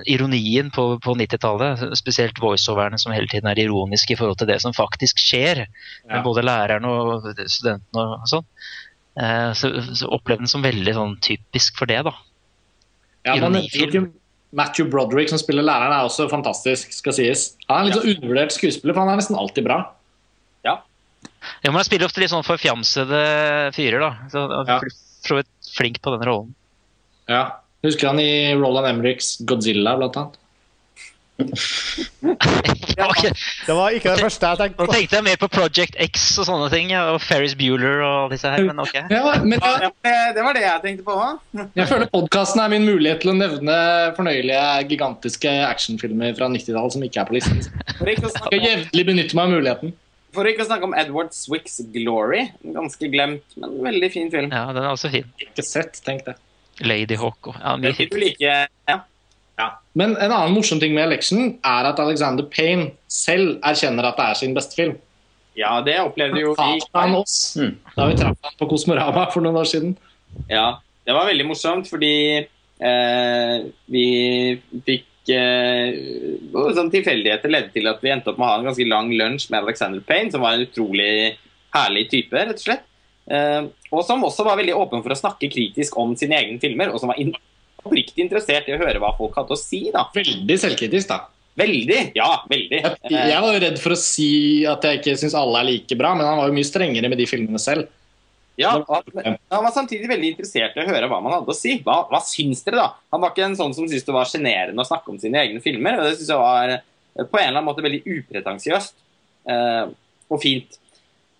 ironien 0.10 0.72
på, 0.76 0.86
på 1.04 1.16
90-tallet. 1.16 1.86
Spesielt 1.98 2.42
voiceoverne 2.42 3.00
som 3.00 3.14
hele 3.16 3.30
tiden 3.32 3.48
er 3.50 3.62
ironiske 3.64 4.14
i 4.14 4.20
forhold 4.20 4.42
til 4.42 4.50
det 4.50 4.60
som 4.64 4.76
faktisk 4.76 5.22
skjer. 5.22 5.66
Ja. 5.66 6.16
Med 6.16 6.26
både 6.26 6.44
læreren 6.46 6.90
og 6.90 7.30
studentene 7.46 8.06
og, 8.18 8.26
sånn. 8.30 8.48
Uh, 9.20 9.52
så, 9.58 9.72
så 9.94 10.10
opplevde 10.10 10.46
den 10.46 10.52
som 10.52 10.66
veldig 10.66 10.98
sånn 10.98 11.16
typisk 11.24 11.80
for 11.80 11.90
det, 11.90 12.02
da. 12.08 12.18
Ja, 13.28 13.36
Ironifilm. 13.36 14.14
Matthew 14.56 14.90
Broderick 14.90 15.30
som 15.30 15.40
spiller 15.42 15.66
læreren, 15.66 15.94
er 15.94 16.08
også 16.08 16.30
fantastisk, 16.32 16.94
skal 16.96 17.16
sies. 17.16 17.44
Han 17.70 17.78
er 17.78 17.82
en 17.82 17.90
litt 17.90 18.00
så 18.00 18.06
ja. 18.06 18.16
undervurdert 18.16 18.56
skuespiller, 18.56 18.96
for 18.96 19.06
han 19.06 19.14
er 19.14 19.22
nesten 19.22 19.38
alltid 19.38 19.68
bra. 19.68 19.78
Ja. 20.66 20.80
ja 21.62 21.70
men 21.70 21.78
han 21.78 21.88
spiller 21.88 22.10
ofte 22.10 22.24
litt 22.24 22.34
sånn 22.34 22.48
forfjamsede 22.48 23.22
fyrer, 23.78 24.02
da. 24.08 24.12
Så, 24.34 24.48
ja 24.70 24.80
er 25.28 25.44
flink 25.76 26.02
på 26.02 26.14
den 26.16 26.26
rollen. 26.28 26.54
Ja. 27.30 27.62
Husker 27.86 28.12
han 28.12 28.20
i 28.20 28.56
Roland 28.60 28.90
Emmerichs 28.90 29.38
Godzilla, 29.48 29.96
blant 30.00 30.18
annet? 30.20 30.40
Det 33.00 33.76
var 33.76 33.94
ikke 33.96 34.12
det 34.12 34.22
første 34.22 34.50
jeg 34.50 34.60
tenkte 34.60 34.78
på. 34.78 34.86
Nå 34.88 34.96
tenkte 34.96 35.18
jeg 35.18 35.26
mer 35.26 35.38
på 35.40 35.48
Project 35.52 35.96
X 36.04 36.26
og 36.42 36.48
sånne 36.50 36.68
ting. 36.74 36.92
Og 36.98 37.20
Ferris 37.24 37.56
Bueller 37.60 38.04
og 38.06 38.34
disse 38.34 38.52
her, 38.52 38.66
men 38.68 38.82
ok. 38.84 38.96
Ja, 39.00 39.22
men, 39.44 39.56
ja, 39.56 39.90
det 40.36 40.44
var 40.44 40.58
det 40.58 40.66
jeg 40.66 40.84
tenkte 40.84 41.06
på 41.08 41.16
òg. 41.16 41.64
Jeg 41.78 41.88
føler 41.90 42.12
podkasten 42.12 42.64
er 42.64 42.74
min 42.74 42.88
mulighet 42.88 43.24
til 43.24 43.34
å 43.34 43.38
nevne 43.38 43.78
fornøyelige, 44.18 44.66
gigantiske 44.92 45.56
actionfilmer 45.70 46.36
fra 46.38 46.52
90-tallet 46.52 46.98
som 46.98 47.08
ikke 47.08 47.24
er 47.24 47.32
på 47.32 47.38
listen. 47.38 47.64
Jeg 48.04 48.20
skal 48.36 48.68
jevnlig 48.68 49.08
benytte 49.08 49.40
meg 49.40 49.48
av 49.48 49.56
muligheten. 49.56 49.96
For 50.36 50.46
ikke 50.46 50.62
å 50.62 50.70
snakke 50.70 50.86
om 50.86 50.94
Edward 50.98 51.32
Swicks 51.34 51.80
Glory. 51.94 52.44
Ganske 52.76 53.10
glemt, 53.10 53.58
men 53.58 53.80
veldig 53.86 54.12
fin 54.14 54.30
film. 54.34 54.52
Ja, 54.54 54.68
den 54.76 54.84
er 54.84 54.92
også 54.92 55.10
fin. 55.14 55.32
Ikke 55.42 55.66
sett, 55.66 55.98
tenk 56.06 56.28
det. 56.28 56.36
Ladyhawk 56.86 57.50
og 57.52 57.58
ja, 57.58 57.74
mye 57.80 57.96
hit. 57.98 58.14
Like, 58.16 58.54
ja. 58.88 59.00
Ja. 59.60 59.68
Men 60.00 60.16
en 60.16 60.32
annen 60.32 60.56
morsom 60.56 60.80
ting 60.80 60.96
med 60.96 61.12
leksen 61.12 61.58
er 61.68 61.90
at 61.90 62.00
Alexander 62.00 62.48
Payne 62.48 62.94
selv 63.12 63.58
erkjenner 63.68 64.08
at 64.08 64.20
det 64.20 64.28
er 64.30 64.40
sin 64.40 64.56
beste 64.56 64.80
film. 64.80 64.96
Ja, 65.60 65.80
det 65.84 65.98
opplevde 66.00 66.40
jo 66.40 66.54
vi. 66.56 66.80
Han 66.96 67.18
oss, 67.20 67.58
mm. 67.60 67.74
Da 67.98 68.08
vi 68.08 68.16
traff 68.20 68.38
ham 68.46 68.56
på 68.62 68.70
Kosmorama 68.72 69.26
for 69.34 69.44
noen 69.44 69.60
år 69.60 69.68
siden. 69.68 69.98
Ja, 70.48 70.80
det 71.04 71.16
var 71.18 71.28
veldig 71.28 71.48
morsomt, 71.50 71.90
fordi 71.92 72.14
eh, 72.40 73.56
vi 73.92 74.06
fikk 74.88 75.34
uh, 75.36 76.70
sånn 76.78 76.92
tilfeldigheter 76.94 77.52
ledde 77.52 77.74
til 77.76 77.90
at 77.92 78.00
vi 78.04 78.14
endte 78.14 78.32
opp 78.32 78.40
med 78.40 78.48
å 78.48 78.52
ha 78.54 78.60
en 78.62 78.70
ganske 78.70 78.88
lang 78.88 79.12
lunsj 79.12 79.50
med 79.50 79.66
Alexander 79.66 80.06
Payne, 80.06 80.32
som 80.32 80.46
var 80.46 80.56
en 80.56 80.68
utrolig 80.70 81.12
herlig 81.76 82.08
type, 82.14 82.38
rett 82.38 82.56
og 82.56 82.64
slett. 82.64 82.86
Uh, 83.30 83.68
og 83.92 84.06
som 84.08 84.24
også 84.26 84.46
var 84.48 84.58
veldig 84.62 84.78
åpen 84.78 85.04
for 85.04 85.14
å 85.14 85.20
snakke 85.20 85.52
kritisk 85.52 85.98
om 86.00 86.16
sine 86.18 86.40
egne 86.40 86.62
filmer, 86.62 86.94
og 86.94 87.02
som 87.02 87.12
var 87.12 87.20
oppriktig 87.82 88.26
interessert 88.26 88.70
i 88.70 88.76
å 88.76 88.80
høre 88.82 89.02
hva 89.02 89.14
folk 89.18 89.38
hadde 89.40 89.56
å 89.56 89.60
si. 89.60 89.86
da. 89.94 90.08
Veldig 90.16 90.58
selvkritisk, 90.62 91.12
da. 91.12 91.24
Veldig, 91.60 92.02
ja, 92.16 92.28
veldig. 92.48 92.80
Jeg, 92.80 92.98
jeg 93.12 93.40
var 93.44 93.56
jo 93.56 93.62
redd 93.66 93.80
for 93.82 93.96
å 93.96 94.00
si 94.00 94.32
at 94.70 94.86
jeg 94.86 95.02
ikke 95.02 95.16
syns 95.20 95.36
alle 95.36 95.60
er 95.60 95.68
like 95.74 95.98
bra, 96.00 96.14
men 96.16 96.28
han 96.28 96.40
var 96.40 96.52
jo 96.52 96.56
mye 96.56 96.68
strengere 96.68 97.10
med 97.12 97.20
de 97.20 97.28
filmene 97.28 97.60
selv. 97.60 97.90
Ja, 98.60 98.74
han, 98.88 99.04
han, 99.16 99.64
var 99.64 99.72
samtidig 99.72 100.10
veldig 100.12 100.34
interessert 100.34 100.76
i 100.76 100.82
å 100.84 100.88
høre 100.88 101.08
hva 101.08 101.22
man 101.24 101.38
hadde 101.38 101.52
å 101.52 101.56
si. 101.56 101.78
Hva, 101.84 102.02
hva 102.12 102.20
syns 102.24 102.64
dere, 102.66 102.82
da? 102.82 102.88
Han 103.14 103.24
var 103.24 103.32
ikke 103.32 103.46
en 103.48 103.56
sånn 103.60 103.76
som 103.76 103.88
syntes 103.88 104.08
det 104.08 104.16
var 104.16 104.28
sjenerende 104.28 104.84
å 104.84 104.88
snakke 104.88 105.14
om 105.14 105.20
sine 105.22 105.40
egne 105.40 105.64
filmer. 105.64 105.96
og 106.00 106.08
Det 106.08 106.18
syns 106.18 106.32
jeg 106.34 106.42
var 106.42 106.74
eh, 106.76 106.84
på 107.20 107.40
en 107.40 107.46
eller 107.46 107.54
annen 107.54 107.70
måte 107.70 107.86
veldig 107.86 108.02
upretensiøst 108.04 108.98
eh, 109.52 109.94
og 110.28 110.44
fint. 110.44 110.79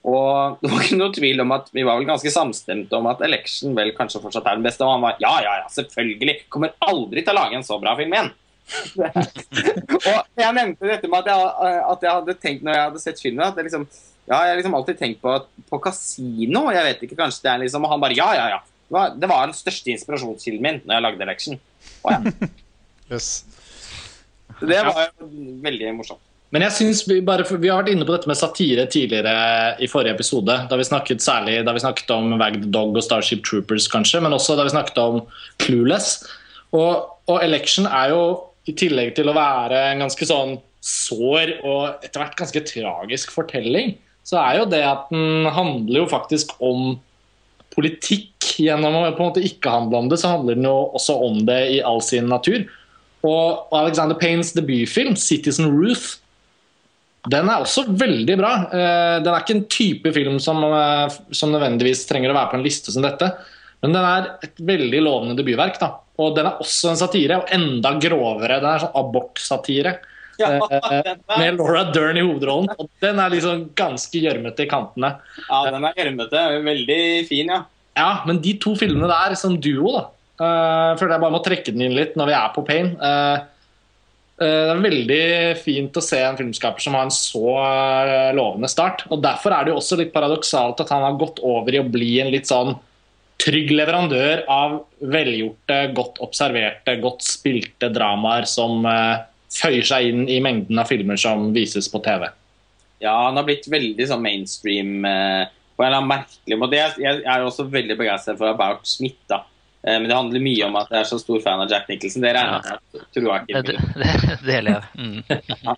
Og 0.08 0.60
det 0.62 0.70
var 0.72 0.84
ikke 0.86 0.98
noe 1.00 1.14
tvil 1.16 1.44
om 1.44 1.52
at 1.52 1.72
vi 1.76 1.84
var 1.84 1.98
vel 2.00 2.08
ganske 2.08 2.32
samstemte 2.32 2.96
om 2.96 3.10
at 3.12 3.24
Election 3.26 3.74
vel 3.76 3.92
kanskje 3.98 4.22
fortsatt 4.24 4.48
er 4.48 4.60
den 4.60 4.68
beste. 4.68 4.86
Og 4.86 4.96
han 4.96 5.04
var 5.04 5.18
ja, 5.20 5.34
ja, 5.44 5.58
ja, 5.64 5.72
selvfølgelig. 5.74 6.38
Kommer 6.54 6.76
aldri 6.88 7.24
til 7.26 7.36
å 7.36 7.40
lage 7.42 7.60
en 7.60 7.68
så 7.68 7.80
bra 7.82 7.96
film 8.00 8.16
igjen. 8.16 8.32
og 9.00 10.40
jeg 10.40 10.54
nevnte 10.54 10.86
dette 10.86 11.10
med 11.10 11.26
at 11.26 11.32
jeg, 11.32 11.78
at 11.90 12.04
jeg, 12.06 12.14
hadde 12.14 12.36
tenkt 12.38 12.66
når 12.66 12.76
jeg 12.76 12.86
hadde 12.86 13.02
sett 13.02 13.22
filmen, 13.24 13.48
at 13.48 13.58
liksom 13.66 13.88
ja, 14.30 14.44
jeg 14.46 14.52
har 14.52 14.60
liksom 14.60 14.76
alltid 14.78 15.00
tenkt 15.00 15.24
på, 15.24 15.36
på 15.72 15.80
kasino. 15.82 16.68
Jeg 16.70 16.86
vet 16.86 17.06
ikke, 17.08 17.18
kanskje 17.18 17.48
det 17.48 17.52
er 17.52 17.64
liksom 17.64 17.88
Og 17.88 17.96
han 17.96 18.04
bare 18.04 18.18
Ja, 18.18 18.30
ja, 18.38 18.50
ja. 18.56 18.60
Det 18.90 18.94
var, 18.94 19.14
det 19.22 19.30
var 19.30 19.46
den 19.46 19.58
største 19.58 19.92
inspirasjonskilden 19.94 20.66
min 20.66 20.80
når 20.84 20.96
jeg 20.96 21.06
lagde 21.06 21.26
Election. 21.26 21.60
Å 22.06 22.14
ja. 22.14 22.50
yes. 23.12 23.30
Det 24.60 24.80
var 24.86 25.10
jo 25.10 25.30
veldig 25.66 25.94
morsomt. 25.98 26.29
Men 26.50 26.66
jeg 26.66 26.74
synes 26.80 27.04
vi, 27.06 27.20
bare, 27.22 27.46
vi 27.46 27.70
har 27.70 27.84
vært 27.84 27.92
inne 27.94 28.06
på 28.08 28.14
dette 28.16 28.30
med 28.30 28.38
satire 28.38 28.88
tidligere 28.90 29.76
i 29.78 29.90
forrige 29.90 30.16
episode. 30.18 30.56
Da 30.70 30.78
vi 30.80 30.88
snakket 30.88 31.22
særlig 31.22 31.60
da 31.66 31.76
vi 31.76 31.84
snakket 31.84 32.10
om 32.16 32.34
Wag 32.42 32.58
the 32.64 32.72
Dog 32.74 32.98
og 32.98 33.06
Starship 33.06 33.44
Troopers, 33.46 33.86
kanskje, 33.92 34.22
men 34.26 34.34
også 34.34 34.58
da 34.58 34.66
vi 34.66 34.74
snakket 34.74 34.98
om 35.04 35.22
Clueless. 35.62 36.24
Og, 36.74 37.06
og 37.30 37.44
Election 37.46 37.86
er 37.86 38.16
jo, 38.16 38.24
i 38.70 38.74
tillegg 38.78 39.16
til 39.18 39.30
å 39.30 39.34
være 39.34 39.78
en 39.92 40.04
ganske 40.04 40.26
sånn 40.30 40.58
sår 40.86 41.56
og 41.66 42.04
etter 42.06 42.22
hvert 42.22 42.36
ganske 42.38 42.62
tragisk 42.68 43.32
fortelling, 43.34 43.96
så 44.28 44.38
er 44.44 44.60
jo 44.60 44.68
det 44.70 44.82
at 44.86 45.08
den 45.10 45.48
handler 45.54 46.04
jo 46.04 46.10
faktisk 46.12 46.54
om 46.62 47.00
politikk. 47.74 48.36
Gjennom 48.60 48.98
å 48.98 49.06
på 49.08 49.24
en 49.24 49.30
måte 49.30 49.46
ikke 49.46 49.72
handle 49.72 50.02
om 50.02 50.10
det, 50.12 50.20
så 50.22 50.34
handler 50.34 50.58
den 50.58 50.68
jo 50.68 50.76
også 50.98 51.16
om 51.26 51.40
det 51.48 51.60
i 51.78 51.80
all 51.86 52.02
sin 52.04 52.28
natur. 52.30 52.66
Og 53.26 53.74
Alexander 53.76 54.18
Paynes 54.20 54.52
debutfilm, 54.56 55.16
'Citizen 55.16 55.72
Ruth', 55.72 56.19
den 57.28 57.50
er 57.52 57.64
også 57.64 57.84
veldig 58.00 58.36
bra. 58.40 58.52
Eh, 58.72 59.16
den 59.24 59.34
er 59.34 59.42
ikke 59.44 59.58
en 59.58 59.66
type 59.72 60.14
film 60.16 60.38
som, 60.40 60.62
eh, 60.64 61.18
som 61.36 61.52
nødvendigvis 61.52 62.06
trenger 62.08 62.32
å 62.32 62.38
være 62.38 62.52
på 62.54 62.60
en 62.60 62.64
liste 62.64 62.94
som 62.96 63.04
dette. 63.04 63.28
Men 63.84 63.96
den 63.96 64.06
er 64.06 64.30
et 64.44 64.56
veldig 64.56 65.02
lovende 65.04 65.36
debutverk. 65.40 65.80
da. 65.80 65.96
Og 66.20 66.36
den 66.36 66.46
er 66.46 66.60
også 66.60 66.92
en 66.92 67.00
satire, 67.00 67.40
og 67.40 67.52
enda 67.52 67.94
grovere. 68.00 68.60
Den 68.60 68.72
er 68.72 68.80
sånn 68.80 68.96
abortsatire. 68.96 70.00
Eh, 70.40 71.16
med 71.38 71.58
Laura 71.58 71.92
Dern 71.92 72.18
i 72.18 72.24
hovedrollen. 72.24 72.70
Og 72.80 72.90
den 73.02 73.20
er 73.20 73.30
liksom 73.30 73.70
ganske 73.76 74.16
gjørmete 74.16 74.64
i 74.64 74.70
kantene. 74.72 75.18
Ja, 75.50 75.64
den 75.72 75.84
er 75.84 75.94
gjørmete. 76.00 76.64
Veldig 76.64 77.02
fin, 77.28 77.48
ja. 77.48 77.66
Ja, 77.98 78.24
men 78.26 78.40
de 78.40 78.54
to 78.62 78.76
filmene 78.80 79.10
der 79.12 79.36
som 79.36 79.58
duo, 79.60 79.92
da 79.92 80.06
uh, 80.40 80.98
Føler 81.00 81.16
jeg 81.18 81.24
bare 81.26 81.34
må 81.34 81.42
trekke 81.44 81.74
den 81.74 81.88
inn 81.88 81.98
litt 81.98 82.16
når 82.16 82.30
vi 82.30 82.36
er 82.38 82.54
på 82.56 82.64
Pain. 82.68 82.94
Uh, 83.02 83.44
det 84.40 84.74
er 84.74 84.84
veldig 84.84 85.24
fint 85.60 85.98
å 86.00 86.04
se 86.04 86.20
en 86.24 86.38
filmskaper 86.40 86.84
som 86.84 86.96
har 86.96 87.08
en 87.08 87.12
så 87.12 87.56
lovende 88.38 88.70
start. 88.72 89.04
og 89.12 89.24
Derfor 89.24 89.56
er 89.56 89.66
det 89.66 89.74
jo 89.74 89.80
også 89.82 89.98
litt 90.00 90.14
paradoksalt 90.14 90.80
at 90.80 90.94
han 90.96 91.04
har 91.04 91.18
gått 91.20 91.42
over 91.44 91.76
i 91.76 91.82
å 91.82 91.88
bli 91.88 92.14
en 92.24 92.32
litt 92.32 92.48
sånn 92.48 92.78
trygg 93.40 93.74
leverandør 93.76 94.46
av 94.52 94.78
velgjorte, 95.00 95.82
godt 95.96 96.22
observerte, 96.24 96.96
godt 97.04 97.28
spilte 97.28 97.92
dramaer 97.92 98.48
som 98.48 98.88
føyer 99.54 99.86
seg 99.86 100.10
inn 100.12 100.26
i 100.30 100.40
mengden 100.44 100.80
av 100.80 100.90
filmer 100.90 101.20
som 101.20 101.50
vises 101.56 101.90
på 101.92 102.02
TV. 102.06 102.28
Ja, 103.00 103.16
han 103.26 103.40
har 103.40 103.48
blitt 103.48 103.68
veldig 103.72 104.08
sånn 104.10 104.24
mainstream 104.24 105.06
eh, 105.08 105.48
på 105.76 105.84
en 105.84 105.88
eller 105.88 106.02
annen 106.02 106.12
merkelig 106.12 106.58
måte. 106.60 106.82
Jeg, 107.00 107.22
er 107.24 107.46
også 107.46 107.66
veldig 107.72 107.96
begeistret 108.00 108.40
for 108.40 108.52
About 108.52 108.88
Smith. 108.88 109.22
da. 109.32 109.46
Eh, 109.84 109.96
men 110.00 110.08
det 110.10 110.16
handler 110.18 110.44
mye 110.44 110.68
om 110.68 110.78
at 110.80 110.92
jeg 110.94 111.00
er 111.02 111.10
så 111.10 111.20
stor 111.22 111.42
fan 111.44 111.64
av 111.64 111.72
Jack 111.72 111.88
Nicholson. 111.92 112.26
Det 112.26 112.34
regner 112.36 112.58
jeg 112.58 112.80
med. 112.80 113.06
Tror 113.16 113.30
jeg 113.32 113.46
ikke. 113.48 113.62
Det, 114.02 114.16
det, 114.26 114.40
deler 114.48 114.76
jeg. 114.76 114.84
Mm. 114.96 115.22
ja. 115.68 115.78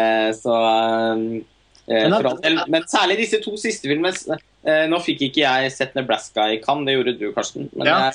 eh, 0.00 0.28
så 0.36 0.58
eh, 0.64 2.10
men, 2.10 2.60
men, 2.70 2.84
særlig 2.90 3.18
disse 3.24 3.40
to 3.42 3.56
siste 3.58 3.88
filmene 3.90 4.12
eh, 4.14 4.84
Nå 4.86 5.00
fikk 5.02 5.24
ikke 5.26 5.42
jeg 5.42 5.72
sett 5.74 5.96
Nebraska 5.98 6.46
i 6.52 6.60
Cannes, 6.62 6.86
det 6.86 6.94
gjorde 6.98 7.16
du, 7.18 7.26
Karsten. 7.34 7.66
Men, 7.72 7.90
ja. 7.90 8.12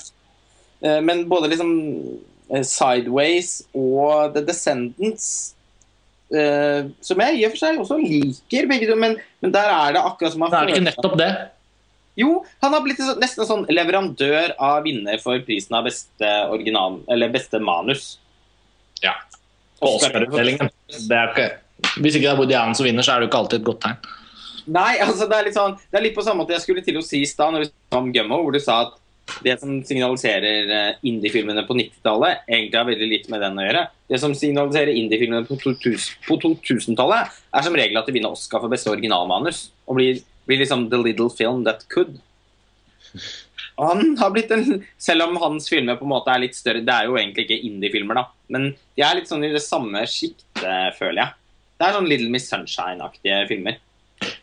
Eh, 0.80 1.02
men 1.04 1.26
både 1.28 1.50
liksom 1.52 1.74
Sideways 2.46 3.58
og 3.74 4.32
The 4.36 4.44
Descendants 4.46 5.56
eh, 6.34 6.86
som 7.02 7.22
jeg 7.22 7.38
i 7.38 7.44
og 7.46 7.54
for 7.54 7.62
seg 7.62 7.80
også 7.82 7.98
liker, 8.00 8.68
begge 8.70 8.88
to, 8.90 8.96
men, 8.98 9.16
men 9.42 9.54
der 9.54 9.70
er 9.72 9.96
det 9.96 10.02
akkurat 10.02 10.34
som 10.34 10.46
han 10.46 10.54
Det 10.54 10.60
er 10.60 10.70
det 10.70 10.76
ikke 10.76 10.88
nettopp 10.90 11.18
det. 11.20 11.30
Jo, 12.16 12.44
han 12.62 12.72
har 12.72 12.80
blitt 12.84 13.00
sånn- 13.02 13.20
nesten 13.20 13.44
en 13.44 13.48
sånn 13.50 13.66
leverandør 13.68 14.54
av 14.58 14.84
vinner 14.84 15.20
for 15.20 15.38
prisen 15.44 15.76
av 15.76 15.84
beste 15.84 16.30
original, 16.50 17.00
eller 17.12 17.32
beste 17.32 17.60
manus. 17.60 18.18
Ja. 19.02 19.12
Oscar-utdelingen. 19.84 20.70
Det 21.08 21.22
ikke 21.30 21.50
Hvis 22.00 22.16
ikke 22.16 22.22
det 22.24 22.32
er 22.32 22.38
Woody 22.38 22.54
Allen 22.56 22.74
som 22.74 22.86
vinner, 22.86 23.04
så 23.04 23.12
er 23.12 23.20
det 23.20 23.26
jo 23.26 23.30
ikke 23.30 23.42
alltid 23.42 23.60
et 23.60 23.66
godt 23.66 23.80
tegn. 23.84 23.96
Nei, 24.66 24.98
altså 24.98 25.28
det 25.28 25.36
er 25.36 25.44
litt 25.44 25.54
sånn 25.54 25.76
Det 25.76 25.98
er 25.98 26.02
litt 26.02 26.16
på 26.16 26.24
samme 26.26 26.42
måte 26.42 26.56
jeg 26.56 26.64
skulle 26.64 26.82
til 26.82 26.96
å 26.98 27.04
si 27.04 27.20
i 27.22 27.28
stad, 27.28 27.52
når 27.52 27.66
vi 27.66 27.68
snakket 27.68 27.98
om 28.00 28.12
Gummo, 28.14 28.38
hvor 28.42 28.52
du 28.56 28.58
sa 28.62 28.80
at 28.86 28.96
det 29.42 29.56
som 29.60 29.72
signaliserer 29.82 30.70
eh, 30.70 30.98
indie-filmene 31.02 31.64
på 31.66 31.74
90-tallet, 31.74 32.44
egentlig 32.46 32.78
har 32.78 32.86
veldig 32.86 33.08
litt 33.10 33.24
med 33.32 33.42
den 33.42 33.58
å 33.58 33.64
gjøre. 33.66 33.82
Det 34.08 34.20
som 34.22 34.34
signaliserer 34.38 34.94
indie-filmene 34.94 35.42
på 35.48 35.58
2000 35.58 36.20
på 36.28 36.36
2000-tallet, 36.44 37.34
er 37.58 37.66
som 37.66 37.74
regel 37.76 37.98
at 37.98 38.06
de 38.06 38.14
vinner 38.14 38.36
Oscar 38.36 38.62
for 38.62 38.72
beste 38.72 38.92
originalmanus. 38.92 39.64
Og 39.90 39.98
blir, 39.98 40.22
blir 40.46 40.58
liksom 40.62 40.88
the 40.90 40.98
little 40.98 41.28
film 41.30 41.64
that 41.64 41.84
could. 41.92 42.18
Og 43.76 43.88
han 43.90 44.16
har 44.18 44.30
blitt 44.34 44.50
en 44.54 44.84
Selv 44.98 45.26
om 45.26 45.36
hans 45.40 45.68
filmer 45.68 45.96
på 45.98 46.04
en 46.06 46.12
måte 46.14 46.32
er 46.32 46.40
litt 46.42 46.56
større 46.56 46.82
Det 46.84 46.92
er 46.94 47.06
jo 47.08 47.16
egentlig 47.18 47.44
ikke 47.46 47.58
indie-filmer, 47.68 48.14
da. 48.18 48.24
Men 48.52 48.70
de 48.96 49.04
er 49.04 49.18
litt 49.18 49.28
sånn 49.30 49.44
i 49.44 49.52
det 49.52 49.62
samme 49.64 50.02
sjiktet, 50.08 50.96
føler 50.98 51.20
jeg. 51.22 51.34
Det 51.76 51.86
er 51.88 51.96
sånn 51.98 52.08
Little 52.08 52.30
Miss 52.32 52.48
Sunshine-aktige 52.50 53.42
filmer. 53.50 53.76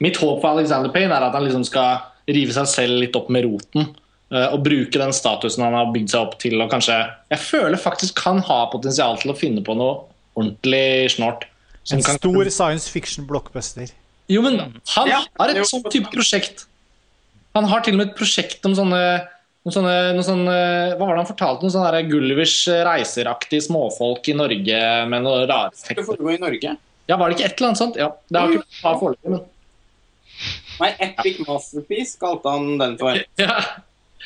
Mitt 0.03 0.19
håp 0.21 0.41
for 0.43 0.51
Alexander 0.53 0.91
Payne 0.93 1.15
er 1.15 1.25
at 1.30 1.34
han 1.34 1.45
liksom 1.47 1.63
skal 1.65 2.03
rive 2.30 2.53
seg 2.53 2.67
selv 2.69 2.99
litt 3.01 3.15
opp 3.17 3.30
med 3.34 3.47
roten. 3.47 3.88
eh, 4.31 4.47
Og 4.53 4.61
bruke 4.63 4.99
den 5.01 5.13
statusen 5.17 5.63
han 5.65 5.73
har 5.73 5.89
bygd 5.95 6.09
seg 6.13 6.21
opp 6.27 6.38
til. 6.39 6.59
Og 6.61 6.69
kanskje 6.69 6.99
Jeg 7.31 7.39
føler 7.39 7.77
faktisk 7.81 8.19
han 8.27 8.39
har 8.45 8.69
potensial 8.71 9.17
til 9.17 9.31
å 9.34 9.38
finne 9.38 9.63
på 9.65 9.75
noe 9.75 10.03
ordentlig 10.38 11.09
snort. 11.17 11.45
En 11.91 11.97
En 11.97 12.03
kan- 12.03 12.17
stor 12.19 12.49
science 12.49 12.88
fiction 12.89 13.25
blockbuster. 13.25 13.89
Jo, 14.32 14.41
men 14.45 14.60
han 14.95 15.08
Ja, 15.10 15.22
har 15.40 15.50
et 15.52 15.68
sånt 15.68 15.90
type 15.91 16.12
prosjekt. 16.14 16.66
Han 17.54 17.68
har 17.70 17.84
til 17.86 17.94
og 17.95 18.00
med 18.02 18.12
et 18.12 18.18
prosjekt 18.18 18.66
om 18.66 18.74
sånne, 18.78 19.00
noen 19.66 19.76
sånne, 19.76 19.95
noen 20.16 20.26
sånne 20.26 20.56
Hva 20.98 21.06
var 21.06 21.14
det 21.14 21.22
han 21.22 21.30
fortalte? 21.30 21.66
Noen 21.68 21.76
sånne 21.76 22.04
Gullivers 22.10 22.56
reiseraktige 22.88 23.62
småfolk 23.68 24.28
i 24.32 24.38
Norge 24.40 24.82
med 25.12 25.26
noe 25.28 25.44
rare 25.45 25.72
effekter. 25.74 26.06
foregår 26.08 26.38
i 26.38 26.41
Norge. 26.41 26.76
Ja, 27.12 27.18
var 27.20 27.30
det 27.30 27.38
ikke 27.38 27.50
et 27.52 27.58
eller 27.60 27.74
annet 27.74 27.82
sånt? 27.84 28.00
Ja, 28.00 28.10
Det 28.32 28.40
har 28.40 28.54
ikke 28.56 28.64
vært 28.84 29.02
foreløpig, 29.04 29.34
men 29.36 29.50
Nei, 30.82 30.90
Epic 31.06 31.44
Masterpiece 31.45 32.18
kalte 32.20 32.50
han 32.50 32.78
den 32.82 32.95
for. 32.98 33.20
ja. 33.44 33.60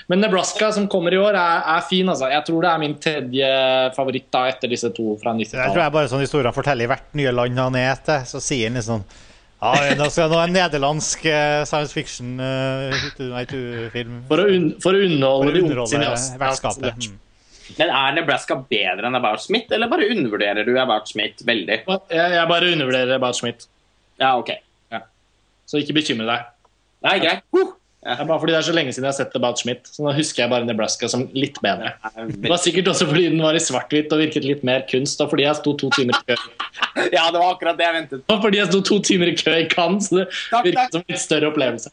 Men 0.08 0.22
Nebraska, 0.24 0.70
som 0.72 0.86
kommer 0.88 1.12
i 1.14 1.18
år, 1.20 1.36
er, 1.36 1.64
er 1.76 1.82
fin. 1.90 2.08
altså. 2.08 2.30
Jeg 2.32 2.46
tror 2.48 2.64
det 2.64 2.70
er 2.72 2.80
min 2.80 2.94
tredje 3.04 3.50
favoritt 3.98 4.30
da, 4.32 4.46
etter 4.54 4.72
disse 4.72 4.90
to 4.96 5.18
fra 5.20 5.34
90-tallet. 5.36 5.66
jeg 5.66 5.74
tror 5.76 5.84
er 5.84 5.96
bare 5.98 6.10
sånn 6.14 6.24
historier 6.24 6.48
han 6.48 6.56
forteller 6.56 6.88
i 6.88 6.92
hvert 6.94 7.18
nye 7.20 7.34
land 7.36 7.60
han 7.60 7.76
er 7.82 8.00
til. 8.08 8.24
Så 8.30 8.40
sier 8.46 8.70
han 8.72 8.80
liksom 8.80 9.04
ja, 9.58 9.94
nå 9.98 10.10
skal 10.14 10.30
nå 10.30 10.42
en 10.44 10.54
nederlandsk 10.54 11.24
eh, 11.26 11.62
science 11.66 11.96
fiction 11.96 12.36
uh, 12.38 12.94
film 13.94 14.20
For 14.30 14.44
å, 14.44 14.46
un 14.54 14.68
for 14.84 14.94
å 14.94 15.00
for 15.00 15.08
underholde 15.08 15.50
å 15.50 15.56
de 15.56 15.64
underholde 15.64 15.94
cineastene. 15.96 16.42
vertskapet. 16.44 17.08
Mm. 17.08 17.24
Men 17.78 17.90
er 17.92 18.14
Nebraska 18.16 18.56
bedre 18.70 19.10
enn 19.10 19.18
About 19.18 19.42
Smith, 19.44 19.74
eller 19.76 19.90
bare 19.92 20.08
undervurderer 20.14 20.68
du 20.68 20.78
About 20.80 21.10
Smith 21.10 21.42
veldig? 21.48 21.82
Jeg, 21.84 22.36
jeg 22.38 22.46
bare 22.54 22.70
undervurderer 22.76 23.18
About 23.18 23.40
Smith. 23.40 23.68
Ja, 24.22 24.36
ok. 24.40 24.54
så 25.68 25.82
ikke 25.82 25.98
bekymre 26.00 26.30
deg. 26.30 26.46
Nei, 27.06 27.18
greit. 27.22 27.44
Uh, 27.54 27.74
Det 27.98 28.14
er 28.14 28.28
bare 28.30 28.40
fordi 28.40 28.54
det 28.54 28.58
er 28.60 28.66
så 28.68 28.74
lenge 28.78 28.92
siden 28.94 29.08
jeg 29.08 29.12
har 29.12 29.18
sett 29.18 29.36
About 29.36 29.60
Schmidt, 29.60 29.88
så 29.90 30.04
nå 30.06 30.12
husker 30.16 30.44
jeg 30.44 30.52
bare 30.52 30.68
Nebraska 30.68 31.08
som 31.12 31.24
litt 31.36 31.58
bedre. 31.64 31.90
Det 32.30 32.52
var 32.52 32.60
sikkert 32.62 32.92
også 32.92 33.08
fordi 33.10 33.24
den 33.32 33.42
var 33.42 33.58
i 33.58 33.62
svart-hvitt 33.64 34.14
og 34.14 34.22
virket 34.22 34.46
litt 34.46 34.62
mer 34.68 34.86
kunst, 34.88 35.20
og 35.24 35.32
fordi 35.34 35.48
jeg 35.48 35.58
sto 35.60 35.74
to 35.82 35.90
timer 35.96 36.14
i 36.14 36.30
kø. 36.30 36.38
ja, 37.18 37.26
det 37.34 37.42
var 37.42 37.56
akkurat 37.56 37.80
det 37.80 37.88
jeg 37.88 37.96
ventet. 37.98 38.22
Og 38.32 38.44
fordi 38.46 38.62
jeg 38.62 38.70
sto 38.70 38.84
to 38.86 39.00
timer 39.10 39.32
i 39.32 39.36
kø 39.40 39.56
i 39.58 39.66
Cannes, 39.72 40.08
så 40.12 40.20
det 40.22 40.28
Takk, 40.30 40.68
virket 40.70 40.78
takk. 40.84 40.94
som 40.94 41.02
en 41.02 41.16
litt 41.16 41.24
større 41.24 41.50
opplevelse. 41.52 41.92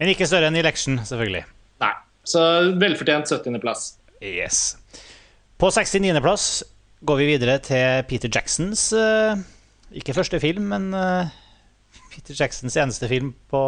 Men 0.00 0.12
ikke 0.12 0.28
større 0.28 0.50
enn 0.52 0.60
Election, 0.60 1.00
selvfølgelig. 1.08 1.42
Nei. 1.82 1.94
Så 2.30 2.44
velfortjent 2.80 3.32
70.-plass. 3.32 3.86
Yes. 4.20 4.60
På 5.60 5.72
69.-plass 5.72 6.46
går 7.08 7.18
vi 7.22 7.30
videre 7.32 7.56
til 7.64 8.04
Peter 8.08 8.28
Jacksons 8.28 8.90
eh, 8.92 9.40
Ikke 9.96 10.12
første 10.12 10.36
film, 10.42 10.68
men 10.74 10.90
eh, 10.94 11.32
Peter 12.12 12.36
Jacksons 12.36 12.76
eneste 12.76 13.08
film 13.10 13.32
på 13.50 13.62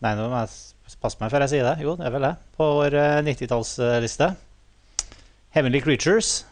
Nei, 0.00 0.14
nå 0.16 0.28
må 0.32 0.42
jeg 0.42 0.98
passe 1.00 1.20
meg 1.20 1.32
før 1.32 1.44
jeg 1.44 1.52
sier 1.54 1.66
det. 1.66 1.74
Jo, 1.84 1.96
det 1.98 2.06
er 2.08 2.14
vel 2.14 2.24
det. 2.28 2.34
På 2.56 2.70
vår 2.78 2.96
eh, 2.96 3.18
90-tallsliste. 3.26 4.32
'Heavenly 5.50 5.80
Creatures', 5.82 6.44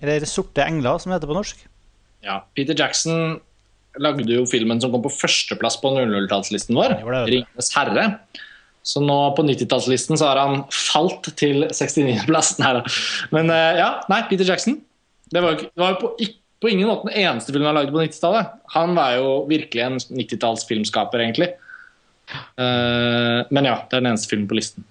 eller 0.00 0.24
'Sorte 0.24 0.64
engler', 0.64 0.98
som 0.98 1.12
det 1.12 1.18
heter 1.18 1.30
på 1.30 1.36
norsk. 1.36 1.62
Ja. 2.24 2.40
Peter 2.56 2.74
Jackson 2.74 3.38
lagde 3.98 4.26
jo 4.30 4.46
filmen 4.48 4.80
som 4.80 4.92
kom 4.92 5.04
på 5.04 5.12
førsteplass 5.12 5.78
på 5.82 5.92
00-tallslisten 5.94 6.76
vår, 6.78 6.98
du. 7.02 7.10
'Ringenes 7.28 7.72
herre'. 7.76 8.06
Så 8.88 9.02
nå 9.04 9.16
på 9.36 9.44
90-tallslisten 9.44 10.16
så 10.16 10.30
har 10.30 10.40
han 10.40 10.62
falt 10.72 11.28
til 11.36 11.66
69.-plass. 11.68 12.56
Nei 12.62 12.74
da. 12.78 12.82
Men 13.34 13.52
eh, 13.52 13.80
ja, 13.82 13.88
nei, 14.08 14.22
Peter 14.30 14.48
Jackson. 14.48 14.78
Det 15.28 15.42
var 15.44 15.54
jo 15.54 15.66
det 15.68 15.82
var 15.82 15.92
jo 15.92 15.98
på, 16.00 16.28
på 16.62 16.70
ingen 16.72 16.88
måte 16.88 17.10
den 17.10 17.18
eneste 17.20 17.52
filmen 17.52 17.68
han 17.68 17.76
lagde 17.76 17.92
på 17.92 18.00
90-tallet. 18.00 18.54
Han 18.74 18.96
var 18.96 19.18
jo 19.18 19.34
virkelig 19.50 19.84
en 19.84 19.98
90-tallsfilmskaper, 20.22 21.20
egentlig. 21.26 21.50
Eh, 22.34 23.40
men 23.54 23.68
ja, 23.68 23.80
det 23.88 23.96
er 23.96 24.02
den 24.02 24.12
eneste 24.12 24.30
filmen 24.32 24.48
på 24.50 24.58
listen. 24.58 24.86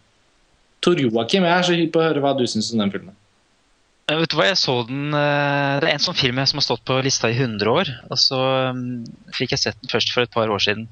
Tor 0.84 0.99
Joakim, 1.01 1.45
jeg 1.45 1.53
er 1.53 1.65
så 1.65 1.77
hypp 1.77 1.95
på 1.95 2.01
å 2.01 2.05
høre 2.09 2.23
hva 2.23 2.35
du 2.38 2.45
syns 2.49 2.72
om 2.73 2.84
den 2.84 2.93
filmen. 2.93 3.15
Jeg 4.07 4.22
Vet 4.22 4.31
du 4.31 4.38
hva, 4.39 4.45
jeg 4.47 4.59
så 4.61 4.73
den 4.88 5.09
eh, 5.11 5.73
Det 5.81 5.89
er 5.89 5.97
en 5.97 6.03
sånn 6.05 6.15
film 6.15 6.38
som 6.47 6.61
har 6.61 6.64
stått 6.64 6.85
på 6.88 7.01
lista 7.03 7.31
i 7.31 7.35
100 7.35 7.72
år. 7.72 7.91
Og 8.07 8.22
så 8.22 8.39
mm, 8.77 9.34
fikk 9.35 9.55
jeg 9.55 9.64
sett 9.65 9.81
den 9.81 9.91
først 9.91 10.14
for 10.15 10.23
et 10.23 10.34
par 10.34 10.53
år 10.53 10.64
siden. 10.64 10.88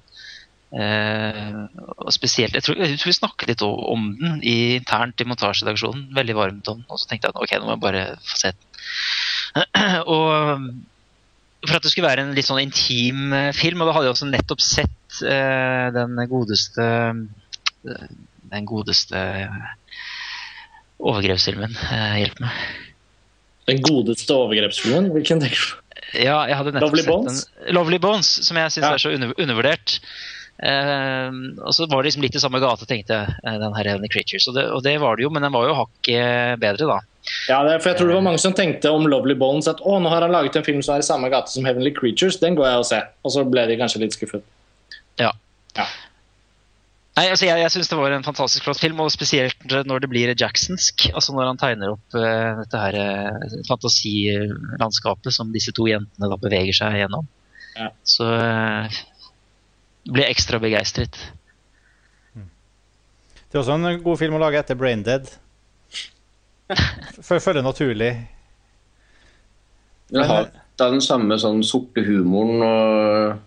Eh, 0.75 1.61
og 1.95 2.11
spesielt, 2.11 2.57
jeg 2.57 2.65
tror, 2.65 2.81
jeg 2.81 2.97
tror 2.99 3.11
vi 3.13 3.15
snakket 3.15 3.53
litt 3.53 3.63
om 3.63 4.09
den 4.19 4.41
internt 4.43 5.23
i 5.23 5.29
montasjeredaksjonen. 5.29 6.09
Veldig 6.17 6.35
varmt 6.35 6.73
om 6.73 6.81
den. 6.81 6.89
Og 6.89 6.99
så 6.99 7.07
tenkte 7.07 7.31
jeg 7.31 7.39
ok, 7.39 7.55
nå 7.55 7.69
må 7.69 7.77
jeg 7.77 7.85
bare 7.87 8.03
få 8.25 8.41
se 8.41 8.51
den. 8.51 8.67
og 10.17 10.59
mm, 10.59 10.67
for 11.65 11.77
at 11.77 11.85
det 11.85 11.93
skulle 11.93 12.09
være 12.09 12.25
en 12.25 12.35
litt 12.35 12.47
sånn 12.47 12.61
intim 12.61 13.31
eh, 13.33 13.53
film, 13.55 13.81
og 13.81 13.89
da 13.89 13.95
hadde 13.95 14.09
jeg 14.09 14.17
også 14.17 14.29
nettopp 14.29 14.63
sett 14.63 15.04
eh, 15.23 15.87
den 15.95 16.17
godeste 16.31 16.85
eh, 17.85 18.05
Den 18.51 18.65
godeste 18.69 19.15
eh, 19.45 19.63
overgrepsfilmen. 20.99 21.73
Eh, 21.91 22.13
hjelp 22.23 22.39
meg. 22.43 22.61
Den 23.69 23.81
godeste 23.85 24.35
overgrepsfilmen? 24.37 25.09
Hvilken 25.15 25.41
tenker 25.41 25.57
du? 25.57 25.81
Ja, 26.21 26.43
jeg 26.47 26.55
hadde 26.59 26.79
Lovely 26.79 27.03
Bones? 27.07 27.43
Den. 27.49 27.73
Lovely 27.75 27.97
Bones, 27.99 28.29
som 28.45 28.57
jeg 28.61 28.71
syns 28.71 28.85
Ja. 28.85 28.93
er 28.93 29.01
så 29.01 29.11
under, 29.15 29.33
undervurdert. 29.41 29.99
Eh, 30.63 31.31
og 31.65 31.73
så 31.75 31.87
var 31.91 31.99
det 32.03 32.11
liksom 32.11 32.23
litt 32.23 32.35
i 32.37 32.39
samme 32.39 32.61
gate, 32.63 32.85
tenkte 32.87 33.17
jeg, 33.17 33.33
eh, 33.43 33.57
den 33.59 33.73
her 33.75 33.89
Heavenly 33.89 34.07
Creatures. 34.07 34.47
Og 34.47 34.55
det, 34.55 34.67
og 34.71 34.83
det 34.85 34.95
var 35.01 35.17
det 35.17 35.23
jo, 35.25 35.29
men 35.33 35.43
den 35.43 35.51
var 35.51 35.67
jo 35.67 35.73
hakket 35.81 36.59
bedre, 36.61 36.87
da. 36.87 36.99
Ja, 37.49 37.57
for 37.81 37.89
jeg 37.89 37.97
tror 37.97 38.07
det 38.07 38.15
var 38.19 38.21
mange 38.27 38.39
som 38.39 38.53
tenkte 38.53 38.91
om 38.93 39.07
Lovely 39.09 39.33
Bones 39.35 39.67
at 39.67 39.81
å, 39.81 39.97
nå 39.99 40.09
har 40.13 40.21
han 40.21 40.31
laget 40.31 40.55
en 40.55 40.63
film 40.63 40.81
som 40.85 40.95
er 40.95 41.01
i 41.03 41.07
samme 41.09 41.27
gate 41.33 41.49
som 41.51 41.65
Heavenly 41.65 41.91
Creatures, 41.91 42.37
den 42.39 42.55
går 42.55 42.69
jeg 42.69 42.77
og 42.83 42.85
ser. 42.85 43.07
Og 43.25 43.33
så 43.33 43.43
ble 43.49 43.65
de 43.67 43.77
kanskje 43.81 43.99
litt 44.05 44.13
skuffet. 44.15 44.45
Ja. 45.21 45.31
Ja. 45.75 45.85
Nei, 47.15 47.29
altså 47.31 47.47
Jeg, 47.47 47.61
jeg 47.63 47.71
syns 47.71 47.89
det 47.91 47.97
var 47.97 48.11
en 48.11 48.25
fantastisk 48.25 48.65
flott 48.65 48.81
film, 48.81 48.99
og 48.99 49.13
spesielt 49.13 49.61
når 49.87 50.03
det 50.03 50.09
blir 50.11 50.33
jacksonsk. 50.35 51.07
Altså 51.13 51.35
når 51.35 51.53
han 51.53 51.61
tegner 51.61 51.93
opp 51.93 52.17
uh, 52.17 52.59
dette 52.59 52.81
her 52.81 52.97
uh, 52.99 53.55
fantasilandskapet 53.69 55.35
som 55.35 55.53
disse 55.55 55.71
to 55.75 55.87
jentene 55.87 56.31
da 56.31 56.39
beveger 56.41 56.75
seg 56.75 56.99
gjennom. 56.99 57.29
Ja. 57.77 57.89
Så 58.03 58.27
uh, 58.27 58.99
ble 60.11 60.27
jeg 60.27 60.35
ekstra 60.35 60.59
begeistret. 60.63 61.17
Det 62.35 63.61
er 63.61 63.63
også 63.63 63.77
en 63.79 64.03
god 64.03 64.19
film 64.19 64.35
å 64.35 64.43
lage 64.43 64.59
etter 64.59 64.75
'Braindead'. 64.75 65.31
For 67.25 67.39
føler 67.39 67.63
naturlig. 67.63 68.11
Den 70.11 70.27
har 70.27 70.49
da 70.75 70.89
den 70.91 70.99
samme 70.99 71.37
sånn 71.39 71.61
sorte 71.63 72.03
humoren 72.03 72.63
og 72.65 73.37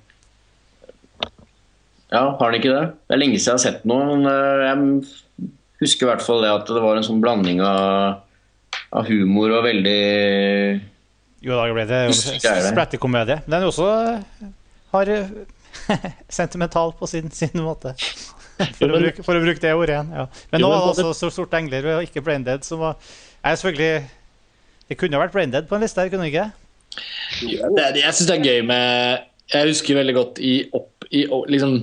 Ja, 2.12 2.22
har 2.40 2.50
den 2.52 2.60
ikke 2.62 2.72
det? 2.72 2.84
Det 3.08 3.14
er 3.16 3.20
lenge 3.20 3.38
siden 3.40 3.50
jeg 3.52 3.58
har 3.58 3.64
sett 3.66 3.82
noe, 3.88 4.04
men 4.08 4.24
øh, 4.30 4.62
jeg 4.64 5.48
husker 5.82 6.06
i 6.06 6.10
hvert 6.10 6.24
fall 6.24 6.40
det 6.44 6.52
at 6.54 6.70
det 6.72 6.80
var 6.82 6.96
en 6.98 7.04
sånn 7.06 7.20
blanding 7.22 7.60
av, 7.64 8.22
av 8.96 9.08
humor 9.10 9.52
og 9.58 9.66
veldig 9.68 9.98
Jo 11.44 11.54
da, 11.58 11.66
ble 11.76 11.84
det 11.86 12.00
det. 12.08 12.70
sprettekomedie. 12.72 13.36
Den 13.46 13.60
er 13.60 13.68
også 13.68 13.86
eh, 13.92 14.48
har 14.94 15.12
eh, 15.14 15.28
sentimental 16.40 16.94
på 16.98 17.06
sin, 17.10 17.28
sin 17.30 17.54
måte. 17.62 17.92
For, 18.58 18.88
Jo, 18.88 18.94
å 18.96 18.98
bruke, 19.04 19.22
for 19.22 19.38
å 19.38 19.42
bruke 19.44 19.62
det 19.62 19.70
ordet 19.76 19.94
igjen. 19.94 20.08
Ja. 20.18 20.24
Men 20.50 20.58
Jo, 20.64 20.66
nå 20.66 20.70
men 20.72 20.80
var 20.88 20.96
det 20.98 21.04
også 21.12 21.28
Sorte 21.30 21.60
engler 21.60 21.84
og 21.92 22.06
ikke 22.08 22.24
Braindead 22.26 22.64
som 22.66 22.80
var 22.82 22.96
Jeg 23.44 23.60
selvfølgelig 23.60 24.00
Det 24.88 24.96
kunne 24.98 25.14
ha 25.14 25.20
vært 25.22 25.36
Braindead 25.36 25.68
på 25.70 25.76
en 25.78 25.84
liste 25.84 26.02
her, 26.02 26.10
kunne 26.10 26.26
det 26.26 26.32
ikke? 26.32 26.48
det, 27.44 27.84
er- 27.84 28.00
Jeg 28.00 28.16
syns 28.18 28.26
det 28.32 28.34
er 28.40 28.48
gøy 28.48 28.64
med 28.66 29.22
Jeg 29.54 29.70
husker 29.70 30.00
veldig 30.00 30.16
godt 30.16 30.40
i 30.42 30.54
opp 30.74 31.06
i, 31.14 31.22
liksom, 31.54 31.76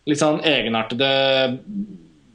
litt 0.09 0.19
sånn 0.19 0.41
egenartede 0.45 1.09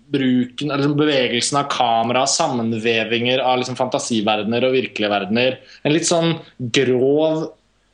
bruken, 0.09 0.72
liksom 0.72 0.97
bevegelsen 0.97 1.59
av 1.60 1.68
kamera, 1.72 2.24
sammenvevinger 2.26 3.43
av 3.44 3.60
liksom 3.60 3.76
fantasiverdener 3.76 4.64
og 4.64 4.74
virkelige 4.78 5.12
verdener. 5.12 5.59
En 5.85 5.93
litt 5.93 6.09
sånn 6.09 6.39
grov, 6.74 7.51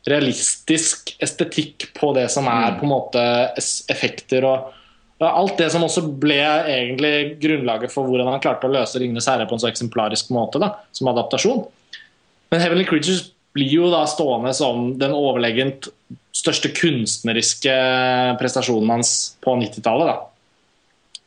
realistisk 0.07 1.15
estetikk 1.24 1.89
på 1.97 2.12
det 2.16 2.28
som 2.32 2.47
er 2.51 2.74
mm. 2.74 2.78
på 2.78 2.86
en 2.86 2.93
måte 2.93 3.27
effekter 3.91 4.47
og 4.47 4.70
Alt 5.23 5.59
det 5.61 5.69
som 5.70 5.85
også 5.86 6.03
ble 6.20 6.41
egentlig 6.43 7.36
grunnlaget 7.43 7.93
for 7.93 8.09
hvordan 8.09 8.32
han 8.32 8.43
klarte 8.43 8.66
å 8.66 8.73
løse 8.73 8.99
'Ringenes 8.99 9.28
herre' 9.31 9.47
på 9.47 9.55
en 9.55 9.62
så 9.62 9.70
eksemplarisk 9.70 10.32
måte 10.35 10.59
da, 10.59 10.74
som 10.93 11.09
adaptasjon. 11.09 11.62
Men 12.51 12.61
'Heavenly 12.61 12.85
Creatures' 12.85 13.31
blir 13.55 13.70
jo 13.70 13.91
da 13.93 14.03
stående 14.11 14.53
som 14.57 14.99
den 14.99 15.15
overlegent 15.15 15.89
største 16.35 16.73
kunstneriske 16.74 17.74
prestasjonen 18.41 18.91
hans 18.91 19.36
på 19.45 19.55
90-tallet. 19.61 20.27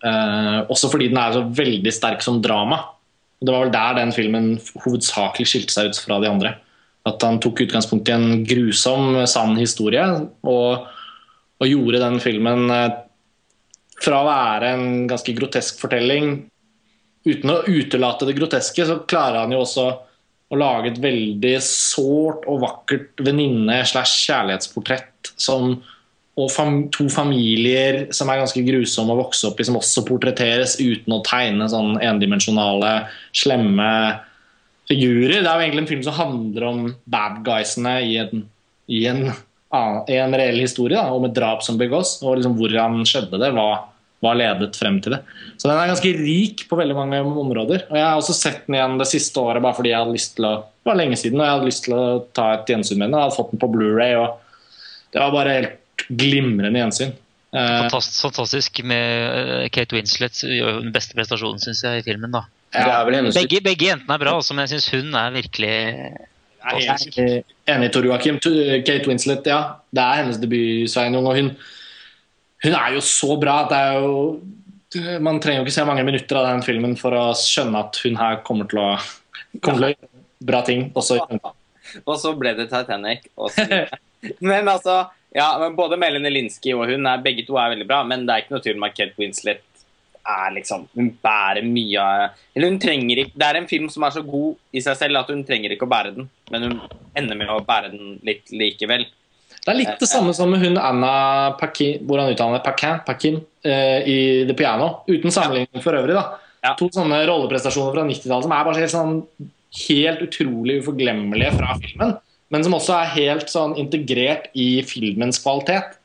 Eh, 0.03 0.59
også 0.67 0.91
fordi 0.91 1.07
den 1.07 1.21
er 1.21 1.37
så 1.37 1.45
veldig 1.47 1.93
sterk 1.95 2.21
som 2.25 2.41
drama. 2.43 2.81
Det 3.39 3.53
var 3.53 3.65
vel 3.65 3.73
der 3.73 3.97
den 4.01 4.11
filmen 4.11 4.57
hovedsakelig 4.83 5.47
skilte 5.47 5.73
seg 5.73 5.91
ut 5.91 6.01
fra 6.03 6.19
de 6.19 6.29
andre. 6.29 6.55
At 7.07 7.23
han 7.23 7.39
tok 7.39 7.63
utgangspunkt 7.63 8.09
i 8.09 8.15
en 8.17 8.43
grusom, 8.43 9.21
sann 9.29 9.55
historie, 9.55 10.03
og, 10.43 10.87
og 11.61 11.71
gjorde 11.71 12.03
den 12.03 12.19
filmen 12.19 12.67
eh, 12.73 12.97
fra 14.03 14.21
å 14.21 14.27
være 14.27 14.75
en 14.75 14.85
ganske 15.09 15.33
grotesk 15.37 15.81
fortelling 15.81 16.37
Uten 17.27 17.51
å 17.51 17.63
utelate 17.67 18.27
det 18.27 18.37
groteske, 18.37 18.85
så 18.87 19.01
klarer 19.09 19.41
han 19.41 19.51
jo 19.51 19.59
også 19.65 19.87
å 20.47 20.57
lage 20.59 20.93
et 20.93 21.01
veldig 21.03 21.57
sårt 21.65 22.45
og 22.47 22.61
vakkert 22.63 23.19
venninne- 23.25 23.81
slash 23.89 24.21
kjærlighetsportrett 24.29 25.33
som 25.35 25.73
og 26.37 26.51
fam 26.53 26.75
to 26.93 27.07
familier 27.09 28.03
som 28.13 28.29
er 28.29 28.37
ganske 28.37 28.61
grusomme 28.61 29.15
å 29.15 29.23
vokse 29.23 29.47
opp 29.49 29.57
i, 29.57 29.65
som 29.65 29.79
også 29.79 30.03
portretteres 30.05 30.75
uten 30.77 31.15
å 31.15 31.23
tegne 31.25 31.65
sånn 31.71 31.95
endimensjonale, 31.97 32.91
slemme 33.33 33.87
figurer. 34.87 35.41
Det 35.41 35.49
er 35.49 35.49
jo 35.49 35.65
egentlig 35.65 35.83
en 35.83 35.89
film 35.89 36.03
som 36.05 36.17
handler 36.19 36.67
om 36.67 36.83
bad 37.09 37.41
guysene 37.47 37.95
i 38.05 38.19
en, 38.21 38.45
i 38.85 39.01
en, 39.09 39.31
i 39.67 40.15
en 40.21 40.35
reell 40.39 40.61
historie, 40.63 40.95
da, 40.95 41.11
om 41.11 41.25
et 41.27 41.35
drap 41.35 41.63
som 41.65 41.79
begås, 41.79 42.17
og 42.23 42.37
liksom 42.39 42.55
hvordan 42.59 43.01
skjedde 43.07 43.39
det. 43.41 43.51
hva 43.55 43.69
hva 44.23 44.31
ledet 44.33 44.73
frem 44.77 44.95
til 45.03 45.13
det. 45.13 45.19
Så 45.61 45.67
den 45.69 45.77
er 45.77 45.91
ganske 45.91 46.11
rik 46.17 46.63
på 46.69 46.77
veldig 46.79 46.95
mange 46.97 47.19
områder. 47.21 47.83
Og 47.91 47.97
Jeg 47.99 48.05
har 48.05 48.17
også 48.17 48.33
sett 48.33 48.63
den 48.65 48.77
igjen 48.79 48.97
det 48.97 49.09
siste 49.11 49.37
året 49.37 49.61
bare 49.61 49.77
fordi 49.77 49.91
jeg 49.91 50.01
hadde 50.01 50.15
lyst 50.15 50.35
til 50.39 50.49
å 50.49 50.55
det 50.87 50.93
var 50.93 50.99
lenge 51.01 51.17
siden, 51.19 51.41
og 51.41 51.43
jeg 51.43 51.51
hadde 51.51 51.67
lyst 51.67 51.81
til 51.83 51.93
å 51.97 52.03
ta 52.31 52.43
et 52.55 52.69
gjensyn 52.71 53.01
med 53.01 53.09
den. 53.09 53.17
Jeg 53.17 53.27
hadde 53.27 53.35
fått 53.35 53.49
den 53.51 53.59
på 53.59 53.67
Blu-ray 53.73 54.13
og 54.15 54.37
det 55.11 55.19
var 55.19 55.33
bare 55.35 55.55
helt 55.57 56.05
glimrende 56.07 56.79
gjensyn. 56.79 57.11
Eh, 57.51 57.73
fantastisk, 57.83 58.21
fantastisk 58.23 58.79
med 58.87 59.03
eh, 59.27 59.65
Kate 59.73 59.97
Winslet 59.97 60.39
den 60.47 60.93
beste 60.95 61.17
prestasjonen 61.17 61.59
synes 61.59 61.83
jeg, 61.83 61.99
i 61.99 62.05
filmen. 62.07 62.31
da. 62.31 62.45
Ja, 62.71 63.01
begge, 63.03 63.59
begge, 63.63 63.89
jentene 63.91 64.15
er 64.15 64.23
bra, 64.23 64.37
også, 64.39 64.55
men 64.55 64.65
jeg 64.65 64.77
syns 64.77 64.89
hun 64.95 65.19
er 65.19 65.35
virkelig 65.35 65.75
jeg 66.75 67.23
er 67.23 67.73
enig, 67.73 67.89
Tor 67.93 68.05
Joakim. 68.07 68.39
Kate 68.41 69.09
Winslet, 69.09 69.47
ja. 69.47 69.59
Det 69.93 70.03
er 70.03 70.21
hennes 70.21 70.39
debutseining. 70.41 71.27
Og 71.27 71.39
hun, 71.39 71.51
hun 72.65 72.77
er 72.77 72.95
jo 72.95 73.03
så 73.05 73.37
bra 73.39 73.59
det 73.71 73.77
er 73.77 73.99
jo 74.01 74.13
Man 75.21 75.41
trenger 75.43 75.61
jo 75.61 75.65
ikke 75.67 75.75
se 75.75 75.83
mange 75.85 76.03
minutter 76.07 76.39
av 76.39 76.47
den 76.47 76.63
filmen 76.63 76.93
for 76.99 77.11
å 77.13 77.25
skjønne 77.35 77.81
at 77.85 77.99
hun 78.05 78.15
her 78.17 78.39
kommer 78.47 78.69
til 78.71 78.79
å, 78.79 78.89
kommer 79.59 79.81
til 79.81 79.87
å 79.89 79.91
gjøre 79.91 80.11
bra 80.47 80.61
ting. 80.65 80.85
Også. 80.95 81.19
og 82.07 82.15
så 82.21 82.31
ble 82.39 82.53
det 82.55 82.69
Titanic. 82.71 83.27
men 84.49 84.71
altså 84.71 85.01
ja, 85.35 85.49
men 85.59 85.75
Både 85.75 85.99
Melanie 85.99 86.31
Linsky 86.31 86.71
og 86.73 86.87
hun 86.89 87.05
er, 87.05 87.21
begge 87.21 87.43
to 87.45 87.59
er 87.59 87.73
veldig 87.75 87.87
bra, 87.89 87.99
men 88.07 88.23
det 88.25 88.33
er 88.33 88.45
ikke 88.45 88.55
noe 88.55 88.63
tvil 88.63 88.79
om 88.79 88.87
at 88.87 88.95
Kate 88.95 89.19
Winslet 89.19 89.63
er 90.27 90.55
liksom 90.57 90.87
Hun 90.97 91.11
bærer 91.23 91.65
mye 91.65 92.03
av 92.03 92.39
Eller 92.55 92.71
hun 92.71 92.79
trenger 92.81 93.23
ikke 93.23 93.39
Det 93.39 93.47
er 93.47 93.59
en 93.59 93.69
film 93.69 93.87
som 93.93 94.05
er 94.07 94.15
så 94.15 94.23
god 94.25 94.57
i 94.75 94.83
seg 94.83 94.97
selv 94.99 95.21
at 95.21 95.31
hun 95.33 95.45
trenger 95.47 95.73
ikke 95.73 95.87
å 95.87 95.91
bære 95.91 96.15
den, 96.17 96.27
men 96.53 96.67
hun 96.67 96.75
ender 97.17 97.39
med 97.39 97.49
å 97.49 97.61
bære 97.65 97.89
den 97.93 98.17
litt 98.27 98.51
likevel. 98.53 99.07
Det 99.67 99.71
er 99.71 99.77
litt 99.79 99.99
det 99.99 100.09
samme 100.09 100.31
som 100.37 100.51
med 100.53 100.61
hun 100.61 100.77
Anna 100.79 101.55
Paquin, 101.59 102.03
hvordan 102.07 102.29
uttaler 102.31 102.61
Paquin, 102.63 102.99
Paquin 103.07 103.39
uh, 103.41 103.99
i 104.07 104.45
The 104.47 104.55
Piano. 104.55 105.01
Uten 105.09 105.33
sammenligning 105.33 105.83
for 105.83 105.97
øvrig. 105.97 106.13
da. 106.15 106.37
Ja. 106.63 106.75
To 106.79 106.87
sånne 106.93 107.23
rolleprestasjoner 107.27 107.95
fra 107.95 108.05
90-tallet 108.07 108.47
som 108.47 108.53
er 108.55 108.67
bare 108.67 108.79
helt, 108.79 108.93
sånn, 108.93 109.17
helt 109.81 110.23
utrolig 110.23 110.77
uforglemmelige 110.83 111.51
fra 111.57 111.75
filmen. 111.81 112.15
Men 112.53 112.63
som 112.63 112.77
også 112.77 112.95
er 112.95 113.13
helt 113.17 113.51
sånn 113.51 113.75
integrert 113.81 114.47
i 114.55 114.69
filmens 114.87 115.41
kvalitet. 115.43 115.97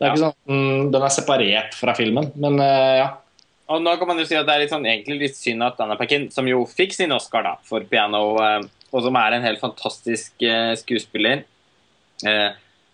Det 0.00 0.08
er 0.08 0.14
ja. 0.14 0.14
ikke 0.14 0.30
sånn, 0.30 0.88
Den 0.94 1.04
er 1.04 1.12
separert 1.14 1.76
fra 1.78 1.96
filmen, 1.98 2.30
men 2.40 2.60
uh, 2.62 2.94
ja. 3.02 3.10
Og 3.72 3.82
nå 3.82 3.94
kan 3.96 4.10
man 4.10 4.20
jo 4.20 4.26
si 4.28 4.36
at 4.36 4.44
Det 4.46 4.54
er 4.54 4.64
litt 4.64 4.72
sånn, 4.72 4.88
egentlig 4.88 5.18
litt 5.22 5.38
synd 5.38 5.64
at 5.64 5.80
Anna 5.80 5.96
Paquin, 5.96 6.28
som 6.34 6.48
jo 6.48 6.62
fikk 6.68 6.92
sin 6.96 7.14
Oscar 7.14 7.46
da, 7.46 7.54
for 7.66 7.84
piano, 7.88 8.22
uh, 8.36 8.60
og 8.92 9.06
som 9.06 9.16
er 9.16 9.38
en 9.38 9.46
helt 9.46 9.62
fantastisk 9.62 10.44
skuespiller 10.82 11.46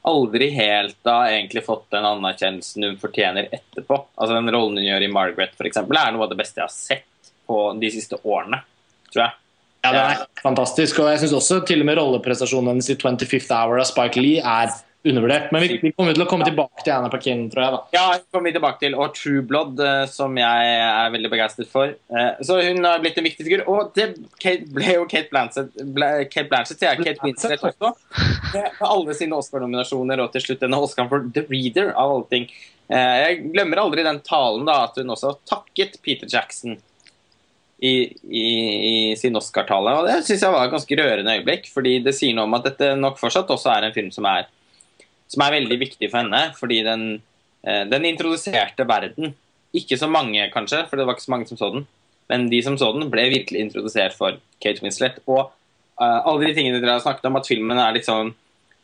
aldri 0.08 0.48
helt 0.54 0.96
da 1.06 1.18
egentlig 1.30 1.64
fått 1.66 1.90
den 1.94 2.06
anerkjennelsen 2.06 2.86
hun 2.86 2.96
fortjener 3.00 3.48
etterpå. 3.52 4.00
Altså 4.16 4.38
Den 4.38 4.52
rollen 4.54 4.80
hun 4.80 4.86
gjør 4.86 5.04
i 5.04 5.12
Margaret 5.12 5.68
eksempel, 5.68 5.98
er 5.98 6.14
noe 6.14 6.26
av 6.26 6.32
det 6.32 6.40
beste 6.40 6.60
jeg 6.62 6.68
har 6.68 6.74
sett 6.74 7.32
på 7.48 7.60
de 7.80 7.92
siste 7.92 8.18
årene. 8.22 8.62
tror 9.12 9.24
jeg. 9.26 9.36
Ja, 9.84 9.92
det 9.94 10.02
er 10.02 10.42
fantastisk. 10.42 10.98
Og 11.00 11.10
jeg 11.12 11.22
syns 11.22 11.36
også 11.38 11.60
til 11.66 11.82
og 11.82 11.88
med 11.88 11.98
rolleprestasjonen 12.00 12.74
hennes 12.74 12.90
i 12.90 12.98
25th 12.98 13.54
Hour 13.54 13.82
av 13.82 13.88
Spike 13.88 14.20
Lee 14.20 14.42
er 14.42 14.72
undervurdert. 15.04 15.52
Men 15.52 15.62
vi, 15.62 15.78
vi, 15.82 15.92
kommer 15.92 16.16
til 16.16 16.24
å 16.24 16.26
komme 16.28 16.46
tilbake 16.48 16.82
til 16.82 16.92
Anna 16.94 17.10
Paquin, 17.12 17.44
tror 17.52 17.64
jeg. 17.64 17.74
da. 17.74 17.80
Ja, 17.94 18.06
kommer 18.32 18.50
vi 18.50 18.54
tilbake 18.56 18.82
til. 18.82 18.96
Og 18.98 19.14
True 19.16 19.44
Blood, 19.46 19.78
eh, 19.82 20.04
som 20.10 20.34
jeg 20.38 20.72
er 20.78 21.12
veldig 21.14 21.30
begeistret 21.32 21.70
for. 21.70 21.92
Eh, 21.92 22.30
så 22.46 22.58
hun 22.66 22.82
har 22.86 23.02
blitt 23.04 23.20
en 23.20 23.28
viktig 23.28 23.46
figur. 23.46 23.62
Og 23.70 23.92
det 23.98 24.08
ble 24.74 24.96
jo 24.96 25.06
Kate 25.10 25.30
Blanchett, 25.30 25.70
Kate 26.32 26.48
Blanchett 26.50 26.82
sier 26.82 26.90
jeg, 26.90 27.04
Kate 27.06 27.24
Winslet 27.26 27.62
også. 27.70 27.92
Med 28.56 28.82
alle 28.88 29.16
sine 29.18 29.38
Oscar-nominasjoner 29.38 30.24
og 30.24 30.34
til 30.34 30.48
slutt 30.48 30.66
denne 30.66 30.82
Oscar 30.82 31.08
for 31.12 31.30
The 31.34 31.46
Reader, 31.46 31.94
av 31.94 32.16
alle 32.16 32.28
ting. 32.34 32.50
Eh, 32.90 33.14
jeg 33.22 33.40
glemmer 33.54 33.84
aldri 33.84 34.04
den 34.06 34.20
talen 34.26 34.68
da, 34.68 34.82
at 34.88 34.98
hun 34.98 35.14
også 35.14 35.36
takket 35.48 36.00
Peter 36.02 36.28
Jackson. 36.30 36.78
I, 37.78 38.10
i, 38.26 38.46
i, 38.90 38.94
sin 39.14 39.38
Oscar-tale. 39.38 39.92
Og 40.00 40.08
Det 40.08 40.16
synes 40.26 40.40
jeg 40.42 40.50
var 40.50 40.64
et 40.66 40.72
ganske 40.72 40.96
rørende 40.98 41.34
øyeblikk. 41.36 41.68
fordi 41.70 42.00
det 42.02 42.10
sier 42.18 42.34
noe 42.34 42.48
om 42.48 42.56
at 42.58 42.64
dette 42.66 42.88
nok 42.98 43.20
fortsatt 43.20 43.52
også 43.54 43.70
er 43.70 43.86
en 43.86 43.94
film 43.94 44.08
som 44.10 44.26
er 44.26 44.48
som 45.28 45.44
er 45.44 45.58
veldig 45.58 45.78
viktig 45.80 46.10
for 46.10 46.22
henne. 46.22 46.42
Fordi 46.58 46.80
den, 46.86 47.04
eh, 47.62 47.84
den, 47.90 48.08
introduserte 48.08 48.88
verden. 48.88 49.34
Ikke 49.76 49.98
så 50.00 50.08
mange, 50.08 50.50
kanskje, 50.50 50.86
for 50.88 50.96
det 50.96 51.06
var 51.06 51.16
ikke 51.16 51.28
så 51.28 51.34
mange 51.34 51.48
som 51.48 51.60
så 51.60 51.70
den. 51.74 51.86
Men 52.28 52.48
de 52.50 52.62
som 52.64 52.76
så 52.80 52.92
den, 52.92 53.10
ble 53.12 53.28
virkelig 53.32 53.60
introdusert 53.60 54.16
for 54.16 54.40
Kate 54.60 54.84
Winslet. 54.84 55.20
Og 55.26 55.50
uh, 56.00 56.20
alle 56.28 56.48
de 56.48 56.54
tingene 56.56 56.80
dere 56.80 56.98
har 56.98 57.04
snakket 57.04 57.28
om, 57.28 57.38
at 57.40 57.48
filmen 57.48 57.80
er 57.80 57.96
liksom 57.96 58.34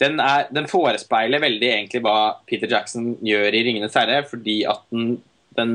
den, 0.03 0.19
er, 0.21 0.49
den 0.51 0.67
forespeiler 0.69 1.43
veldig 1.43 1.69
egentlig 1.71 2.01
hva 2.03 2.41
Peter 2.49 2.71
Jackson 2.71 3.15
gjør 3.25 3.55
i 3.55 3.63
'Ringenes 3.63 3.95
herre', 3.95 4.25
fordi 4.27 4.65
at 4.67 4.83
den, 4.91 5.21
den 5.55 5.75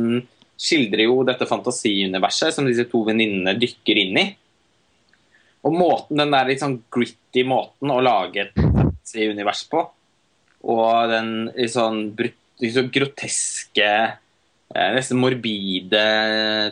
skildrer 0.60 1.06
jo 1.06 1.22
dette 1.24 1.48
fantasiuniverset 1.48 2.54
som 2.56 2.68
disse 2.68 2.84
to 2.92 3.06
venninnene 3.08 3.56
dykker 3.60 4.02
inn 4.02 4.20
i. 4.20 4.26
Og 5.64 5.76
måten, 5.76 6.20
den 6.20 6.36
der 6.36 6.50
litt 6.50 6.62
sånn 6.64 6.82
gritty 6.92 7.46
måten 7.48 7.92
å 7.92 8.02
lage 8.04 8.46
et 8.46 8.60
fantasy-univers 8.60 9.64
på, 9.72 9.86
og 10.64 11.12
den 11.12 11.32
litt 11.56 11.74
sånn, 11.74 12.02
sånn 12.60 12.92
groteske, 12.94 13.92
eh, 14.76 14.90
nesten 14.96 15.20
morbide 15.22 16.04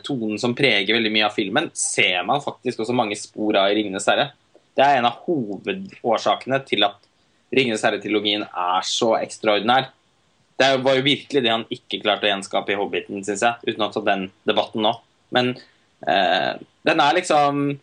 tonen 0.07 0.39
som 0.41 0.55
preger 0.57 0.97
veldig 0.97 1.13
mye 1.13 1.27
av 1.29 1.35
filmen, 1.35 1.69
ser 1.73 2.23
man 2.27 2.43
faktisk 2.43 2.83
også 2.83 2.95
mange 2.95 3.17
spor 3.19 3.57
av 3.57 3.71
i 3.71 3.77
'Ringenes 3.77 4.07
herre'. 4.09 4.31
Det 4.75 4.85
er 4.85 4.97
en 4.97 5.09
av 5.09 5.23
hovedårsakene 5.25 6.59
til 6.65 6.83
at 6.83 6.97
'Ringenes 7.53 7.83
herre'-trilogien 7.83 8.43
er 8.43 8.81
så 8.83 9.15
ekstraordinær. 9.21 9.89
Det 10.57 10.83
var 10.83 10.95
jo 10.95 11.05
virkelig 11.05 11.43
det 11.43 11.51
han 11.53 11.65
ikke 11.69 12.01
klarte 12.01 12.27
å 12.27 12.31
gjenskape 12.33 12.73
i 12.73 12.75
'Hobbiten', 12.75 13.23
syns 13.23 13.41
jeg, 13.41 13.55
uten 13.67 13.87
å 13.87 13.93
ta 13.93 14.01
den 14.01 14.31
debatten 14.45 14.81
nå. 14.81 14.93
Men 15.31 15.55
eh, 16.07 16.55
den 16.83 16.99
er 16.99 17.13
liksom 17.13 17.79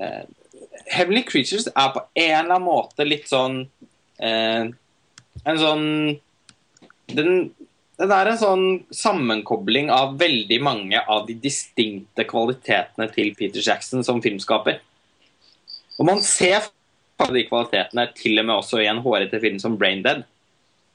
eh, 0.00 0.24
Heavenly 0.86 1.22
Creatures 1.22 1.68
er 1.68 1.92
på 1.94 2.02
en 2.14 2.44
eller 2.44 2.54
annen 2.56 2.66
måte 2.66 3.06
litt 3.06 3.28
sånn 3.28 3.64
eh, 4.18 4.68
en 5.46 5.60
sånn 5.60 5.86
den, 7.14 7.50
den 8.00 8.12
er 8.12 8.30
en 8.30 8.40
sånn 8.40 8.64
sammenkobling 8.94 9.90
av 9.94 10.16
veldig 10.20 10.58
mange 10.64 11.00
av 11.00 11.26
de 11.28 11.36
distinkte 11.40 12.26
kvalitetene 12.28 13.08
til 13.14 13.32
Peter 13.38 13.62
Jackson 13.62 14.04
som 14.06 14.22
filmskaper. 14.24 14.80
Og 15.96 16.08
man 16.08 16.20
ser 16.24 16.66
de 17.32 17.46
kvalitetene 17.48 18.08
til 18.16 18.40
og 18.42 18.48
med 18.48 18.58
også 18.58 18.82
i 18.82 18.88
en 18.90 19.00
hårete 19.04 19.40
film 19.40 19.60
som 19.62 19.78
Brain 19.80 20.02
Dead. 20.04 20.24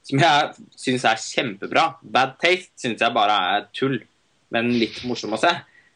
Som 0.06 0.22
jeg 0.22 0.68
syns 0.78 1.06
er 1.06 1.20
kjempebra. 1.22 1.88
Bad 2.02 2.36
Taste 2.42 2.74
syns 2.78 3.02
jeg 3.02 3.14
bare 3.14 3.34
er 3.56 3.68
tull, 3.74 3.98
men 4.54 4.70
litt 4.78 5.02
morsom 5.08 5.34
å 5.34 5.40
se. 5.40 5.50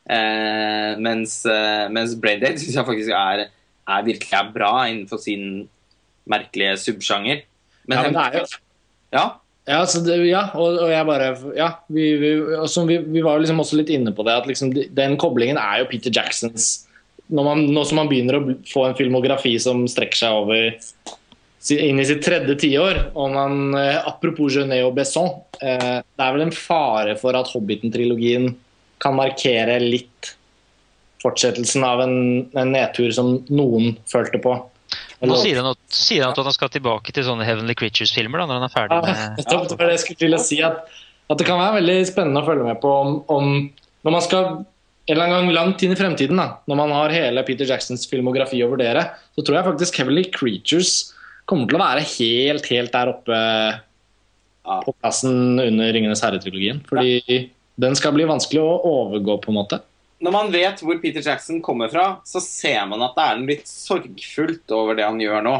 Eh, 0.06 0.92
mens, 1.02 1.40
eh, 1.50 1.86
mens 1.90 2.14
Brain 2.18 2.42
Dead 2.42 2.58
syns 2.58 2.78
jeg 2.78 2.88
faktisk 2.88 3.14
er, 3.14 3.48
er 3.86 4.06
virkelig 4.06 4.38
er 4.38 4.52
bra 4.54 4.72
innenfor 4.86 5.22
sin 5.22 5.68
merkelige 6.26 6.78
subsjanger. 6.82 7.44
Men, 7.86 7.98
ja, 7.98 8.06
men 8.06 8.16
det 8.16 8.24
er 8.24 8.40
jo 8.40 8.46
Ja. 9.14 9.26
Ja, 9.66 9.80
det, 9.82 10.16
ja, 10.28 10.44
og, 10.54 10.76
og, 10.78 10.90
jeg 10.92 11.06
bare 11.08 11.30
Ja, 11.56 11.72
vi, 11.90 12.04
vi, 12.20 12.32
vi, 12.38 12.98
vi 13.16 13.22
var 13.24 13.40
liksom 13.42 13.58
også 13.64 13.80
litt 13.80 13.90
inne 13.90 14.12
på 14.14 14.22
det, 14.26 14.36
at 14.38 14.46
liksom, 14.46 14.70
den 14.70 15.16
koblingen 15.18 15.58
er 15.58 15.80
jo 15.80 15.88
Peter 15.90 16.14
Jacksons 16.14 16.86
når 17.26 17.48
man, 17.48 17.64
Nå 17.74 17.82
som 17.82 17.98
man 17.98 18.10
begynner 18.10 18.38
å 18.38 18.56
få 18.68 18.84
en 18.86 18.94
filmografi 18.98 19.56
som 19.58 19.82
strekker 19.90 20.20
seg 20.20 20.36
over 20.44 20.68
inn 21.74 21.98
i 21.98 22.06
sitt 22.06 22.22
tredje 22.22 22.54
tiår, 22.62 23.00
og 23.18 23.32
man 23.34 23.74
eh, 23.74 23.96
Apropos 24.06 24.54
Genet 24.54 24.84
og 24.86 24.94
Besson, 24.94 25.32
eh, 25.58 25.98
det 25.98 26.22
er 26.22 26.36
vel 26.36 26.44
en 26.44 26.54
fare 26.54 27.16
for 27.18 27.34
at 27.34 27.50
Hobbiten-trilogien 27.50 28.52
kan 29.02 29.16
markere 29.18 29.80
litt 29.82 30.36
fortsettelsen 31.24 31.82
av 31.82 32.04
en, 32.04 32.16
en 32.54 32.70
nedtur 32.70 33.10
som 33.14 33.40
noen 33.50 33.96
følte 34.06 34.38
på. 34.44 34.54
Nå 35.24 35.36
sier 35.40 35.62
han, 35.62 35.72
at, 35.72 35.80
sier 35.96 36.26
han 36.26 36.34
at 36.34 36.44
han 36.44 36.54
skal 36.54 36.70
tilbake 36.74 37.12
til 37.14 37.24
sånne 37.24 37.46
Heavenly 37.48 37.76
Creatures-filmer 37.78 38.42
når 38.42 38.58
han 38.58 38.66
er 38.66 38.72
ferdig 38.72 38.98
med 39.06 39.38
ja, 39.40 39.44
det 39.48 39.78
var 39.78 39.88
det 39.88 39.94
jeg 39.94 40.02
skulle 40.04 40.22
til 40.26 40.36
å 40.36 40.40
si, 40.44 40.58
at, 40.66 40.82
at, 41.30 41.36
det 41.40 41.46
kan 41.48 41.60
være 41.60 41.78
veldig 41.78 41.98
spennende 42.10 42.42
å 42.42 42.48
følge 42.48 42.66
med 42.68 42.80
på 42.82 42.92
om, 43.00 43.14
om 43.32 43.46
når 44.04 44.16
man 44.18 44.24
skal 44.26 44.48
en 45.06 45.14
eller 45.14 45.24
annen 45.24 45.48
gang 45.48 45.54
langt 45.54 45.82
inn 45.86 45.94
i 45.94 45.98
fremtiden, 45.98 46.38
da, 46.40 46.48
når 46.66 46.80
man 46.82 46.92
har 46.96 47.14
hele 47.14 47.44
Peter 47.46 47.68
Jacksons 47.68 48.08
filmografi 48.10 48.58
å 48.64 48.70
vurdere, 48.72 49.04
så 49.38 49.44
tror 49.44 49.60
jeg 49.60 49.68
faktisk 49.68 50.00
Heavenly 50.00 50.24
Creatures 50.34 50.94
kommer 51.46 51.70
til 51.70 51.78
å 51.78 51.84
være 51.84 52.06
helt, 52.16 52.66
helt 52.74 52.92
der 52.92 53.12
oppe 53.12 53.38
på 54.66 54.94
plassen 54.98 55.60
under 55.62 55.92
Ringenes 55.94 56.24
herre-trilogien. 56.26 56.80
Fordi 56.88 57.20
ja. 57.22 57.44
den 57.86 57.94
skal 57.98 58.16
bli 58.16 58.26
vanskelig 58.26 58.64
å 58.64 58.80
overgå, 58.90 59.38
på 59.44 59.52
en 59.52 59.58
måte 59.60 59.78
når 60.22 60.32
man 60.32 60.52
vet 60.52 60.80
hvor 60.80 60.98
Peter 61.02 61.24
Jackson 61.24 61.58
kommer 61.64 61.90
fra, 61.92 62.06
så 62.24 62.40
ser 62.40 62.86
man 62.88 63.04
at 63.04 63.16
det 63.16 63.24
er 63.26 63.42
litt 63.50 63.66
sorgfullt 63.68 64.72
over 64.72 64.96
det 64.96 65.04
han 65.04 65.20
gjør 65.20 65.44
nå. 65.44 65.56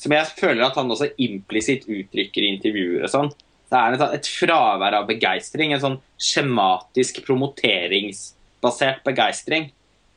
Som 0.00 0.14
jeg 0.16 0.32
føler 0.36 0.66
at 0.66 0.76
han 0.80 0.92
også 0.92 1.12
implisitt 1.20 1.86
uttrykker 1.88 2.44
i 2.44 2.52
intervjuer 2.54 3.06
og 3.06 3.12
sånn. 3.12 3.32
Det 3.70 3.78
er 3.78 3.96
et, 3.96 4.04
et 4.18 4.30
fravær 4.40 4.96
av 4.98 5.08
begeistring. 5.08 5.72
En 5.72 5.82
sånn 5.82 5.98
skjematisk 6.20 7.22
promoteringsbasert 7.26 9.04
begeistring 9.06 9.70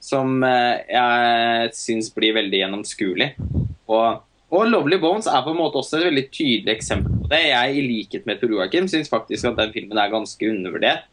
som 0.03 0.44
eh, 0.44 0.84
jeg 0.91 1.73
syns 1.77 2.11
blir 2.15 2.35
veldig 2.35 2.60
gjennomskuelig. 2.60 3.30
Og, 3.88 4.23
og, 4.52 4.64
Lovely 4.68 4.99
Bones 4.99 5.30
er 5.31 5.44
på 5.45 5.53
en 5.53 5.60
måte 5.61 5.80
også 5.80 6.02
et 6.02 6.10
veldig 6.10 6.26
tydelig 6.34 6.76
eksempel 6.76 7.22
på 7.22 7.31
det. 7.31 7.44
Jeg, 7.48 7.77
i 7.77 7.85
likhet 7.88 8.27
med 8.27 8.41
Tor 8.41 8.52
Joakim, 8.57 8.90
syns 8.91 9.11
faktisk 9.11 9.48
at 9.52 9.60
den 9.61 9.72
filmen 9.76 9.99
er 9.99 10.11
ganske 10.11 10.52
undervurdert. 10.52 11.07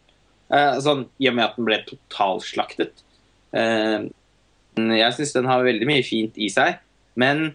Eh, 0.51 0.77
sånn, 0.83 1.05
I 1.23 1.31
og 1.31 1.37
med 1.39 1.47
at 1.47 1.59
den 1.59 1.67
ble 1.69 1.79
totalslaktet. 1.87 3.05
Eh, 3.55 4.09
jeg 4.81 5.17
syns 5.17 5.35
den 5.37 5.49
har 5.51 5.67
veldig 5.67 5.87
mye 5.89 6.07
fint 6.07 6.39
i 6.41 6.49
seg, 6.51 6.81
men 7.19 7.53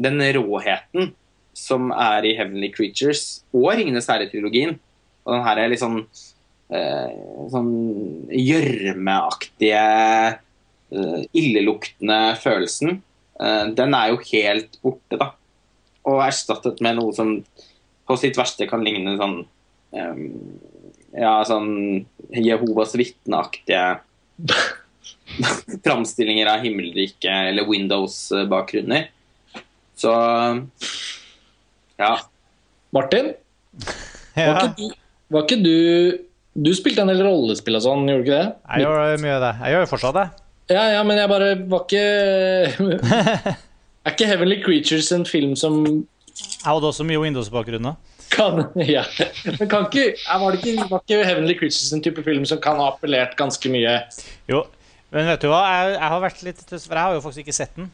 den 0.00 0.20
råheten 0.36 1.12
som 1.56 1.88
er 1.94 2.26
i 2.28 2.34
Heavenly 2.36 2.68
Creatures 2.74 3.40
og 3.56 3.70
Ringenes 3.78 4.08
herre-trilogien, 4.10 4.76
og 5.24 5.36
den 5.36 5.46
her 5.46 5.60
er 5.60 5.72
litt 5.72 5.80
sånn 5.80 6.02
eh, 6.74 7.14
sånn 7.52 7.72
gjørmeaktige, 8.32 9.84
illeluktende 11.34 12.18
følelsen, 12.38 13.00
den 13.76 13.94
er 13.98 14.12
jo 14.12 14.20
helt 14.28 14.76
borte, 14.84 15.16
da. 15.18 15.32
Og 16.06 16.20
erstattet 16.22 16.78
med 16.84 16.94
noe 17.00 17.10
som 17.16 17.32
på 18.06 18.16
sitt 18.20 18.38
verste 18.38 18.68
kan 18.70 18.84
ligne 18.86 19.16
sånn 19.18 19.40
um, 19.42 20.22
ja, 21.16 21.32
sånn 21.48 22.04
Jehovas 22.30 22.94
vitneaktige 22.98 23.98
framstillinger 25.84 26.50
av 26.52 26.64
himmelriket 26.64 27.50
eller 27.50 27.68
Windows-bakgrunner. 27.68 29.08
Så 29.96 30.12
ja. 31.96 32.12
Martin? 32.92 33.32
Ja. 34.36 34.52
Var, 34.52 34.62
ikke 34.62 34.76
du, 34.76 34.96
var 35.32 35.46
ikke 35.46 35.56
du 35.64 35.76
Du 36.56 36.70
spilte 36.76 37.02
en 37.04 37.10
del 37.12 37.22
rollespill 37.24 37.76
og 37.76 37.84
sånn, 37.84 38.04
gjorde 38.08 38.24
du 38.24 38.28
ikke 38.28 38.40
det? 38.40 38.50
Jeg 38.72 38.84
gjør 38.84 39.22
mye 39.24 39.36
av 39.36 39.42
det. 39.44 39.54
Jeg 39.62 39.74
gjør 39.74 39.82
jo 39.82 39.88
fortsatt 39.92 40.16
det. 40.16 40.26
Ja, 40.72 40.84
ja, 40.96 41.02
men 41.06 41.20
jeg 41.20 41.30
bare 41.30 41.50
var 41.70 41.84
ikke 41.86 42.04
Er 44.06 44.14
ikke 44.14 44.28
Heavenly 44.28 44.60
Creatures 44.62 45.10
en 45.14 45.26
film 45.28 45.56
som 45.58 45.80
Jeg 45.86 46.64
hadde 46.66 46.88
også 46.90 47.06
mye 47.06 47.20
Windows-bakgrunn. 47.22 47.92
Kan, 48.32 48.64
ja. 48.96 49.04
Men 49.58 49.68
kan 49.70 49.86
ikke, 49.86 50.16
var 50.26 50.54
det 50.54 50.62
ikke, 50.62 50.88
var 50.90 51.04
ikke 51.04 51.20
Heavenly 51.24 51.54
Creatures 51.58 51.92
en 51.94 52.02
type 52.04 52.24
film 52.26 52.46
som 52.48 52.60
kan 52.62 52.80
ha 52.82 52.90
appellert 52.94 53.36
ganske 53.38 53.70
mye? 53.72 54.00
Jo, 54.50 54.64
men 55.14 55.30
vet 55.30 55.44
du 55.44 55.48
hva? 55.52 55.62
Jeg, 55.70 55.94
jeg 55.94 56.10
har 56.12 56.24
vært 56.24 56.42
litt 56.46 56.66
For 56.66 56.98
jeg 56.98 57.02
har 57.02 57.14
jo 57.14 57.22
faktisk 57.24 57.46
ikke 57.46 57.56
sett 57.56 57.78
den. 57.78 57.88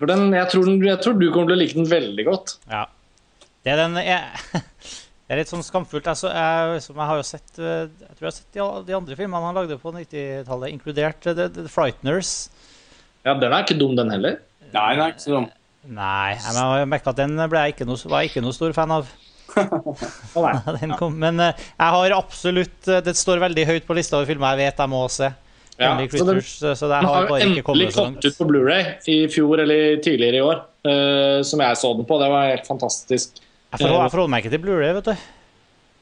For 0.00 0.08
den, 0.08 0.30
jeg, 0.32 0.48
tror, 0.48 0.70
jeg 0.86 1.02
tror 1.04 1.18
du 1.20 1.26
kommer 1.28 1.50
til 1.50 1.58
å 1.58 1.60
like 1.60 1.76
den 1.76 1.90
veldig 1.90 2.24
godt. 2.30 2.56
Ja. 2.70 2.86
Det 3.60 3.74
er 3.74 3.82
den 3.82 3.98
jeg, 4.00 4.62
Det 5.30 5.36
er 5.36 5.42
litt 5.42 5.50
sånn 5.52 5.62
skamfullt. 5.62 6.08
Jeg, 6.08 6.18
så, 6.18 6.30
jeg, 6.32 6.78
jeg, 6.88 7.06
har 7.06 7.18
jo 7.20 7.26
sett 7.28 7.58
Jeg 7.60 8.14
tror 8.16 8.24
jeg 8.24 8.30
har 8.30 8.34
sett 8.34 8.56
de, 8.56 8.64
de 8.88 8.96
andre 8.96 9.18
filmene 9.18 9.44
han 9.44 9.58
lagde 9.60 9.76
på 9.78 9.92
90-tallet, 9.94 10.72
inkludert 10.74 11.28
The, 11.28 11.46
The 11.54 11.68
Frighteners. 11.70 12.32
Ja, 13.26 13.36
den 13.36 13.52
er 13.52 13.62
ikke 13.62 13.76
dum, 13.78 13.92
den 13.98 14.10
heller. 14.10 14.40
Nei, 14.72 14.88
den 14.96 15.04
er 15.04 15.12
ikke 15.12 15.22
så 15.22 15.36
dum. 15.36 15.50
Nei, 15.88 16.36
jeg 16.36 16.88
merka 16.90 17.14
at 17.14 17.20
den 17.22 17.38
ble 17.48 17.64
jeg 17.64 17.74
ikke 17.74 17.86
noe, 17.88 18.00
var 18.10 18.24
jeg 18.24 18.34
ikke 18.34 18.42
noe 18.44 18.56
stor 18.56 18.74
fan 18.76 18.92
av. 18.98 19.08
kom, 21.00 21.16
men 21.18 21.40
uh, 21.40 21.50
jeg 21.56 21.94
har 21.96 22.12
absolutt 22.14 22.86
uh, 22.86 23.00
Det 23.02 23.16
står 23.18 23.40
veldig 23.42 23.64
høyt 23.66 23.88
på 23.88 23.96
lista 23.98 24.14
over 24.20 24.28
filmer 24.28 24.54
jeg 24.54 24.68
vet 24.68 24.82
jeg 24.84 24.92
må 24.92 25.00
se. 25.10 25.32
Ja, 25.80 25.94
så 26.12 26.26
den, 26.28 26.42
så 26.44 26.88
det 26.90 26.98
har, 27.08 27.24
jo 27.24 27.36
endelig 27.40 27.64
kommet 27.64 28.20
ut 28.20 28.36
på 28.36 28.46
Blu-ray 28.50 28.98
i 29.08 29.16
fjor 29.32 29.62
eller 29.62 29.96
tidligere 30.04 30.36
i 30.36 30.44
år, 30.44 30.58
uh, 30.84 31.40
som 31.46 31.62
jeg 31.64 31.78
så 31.80 31.92
den 31.96 32.06
på. 32.08 32.20
Det 32.20 32.28
var 32.28 32.50
helt 32.50 32.68
fantastisk. 32.68 33.40
Jeg 33.70 33.86
forholder, 33.86 34.20
jeg 34.26 34.32
meg 34.34 34.44
ikke 34.44 34.52
til 34.52 34.62
Blu-ray, 34.66 34.92
vet 34.98 35.08
du. 35.08 35.28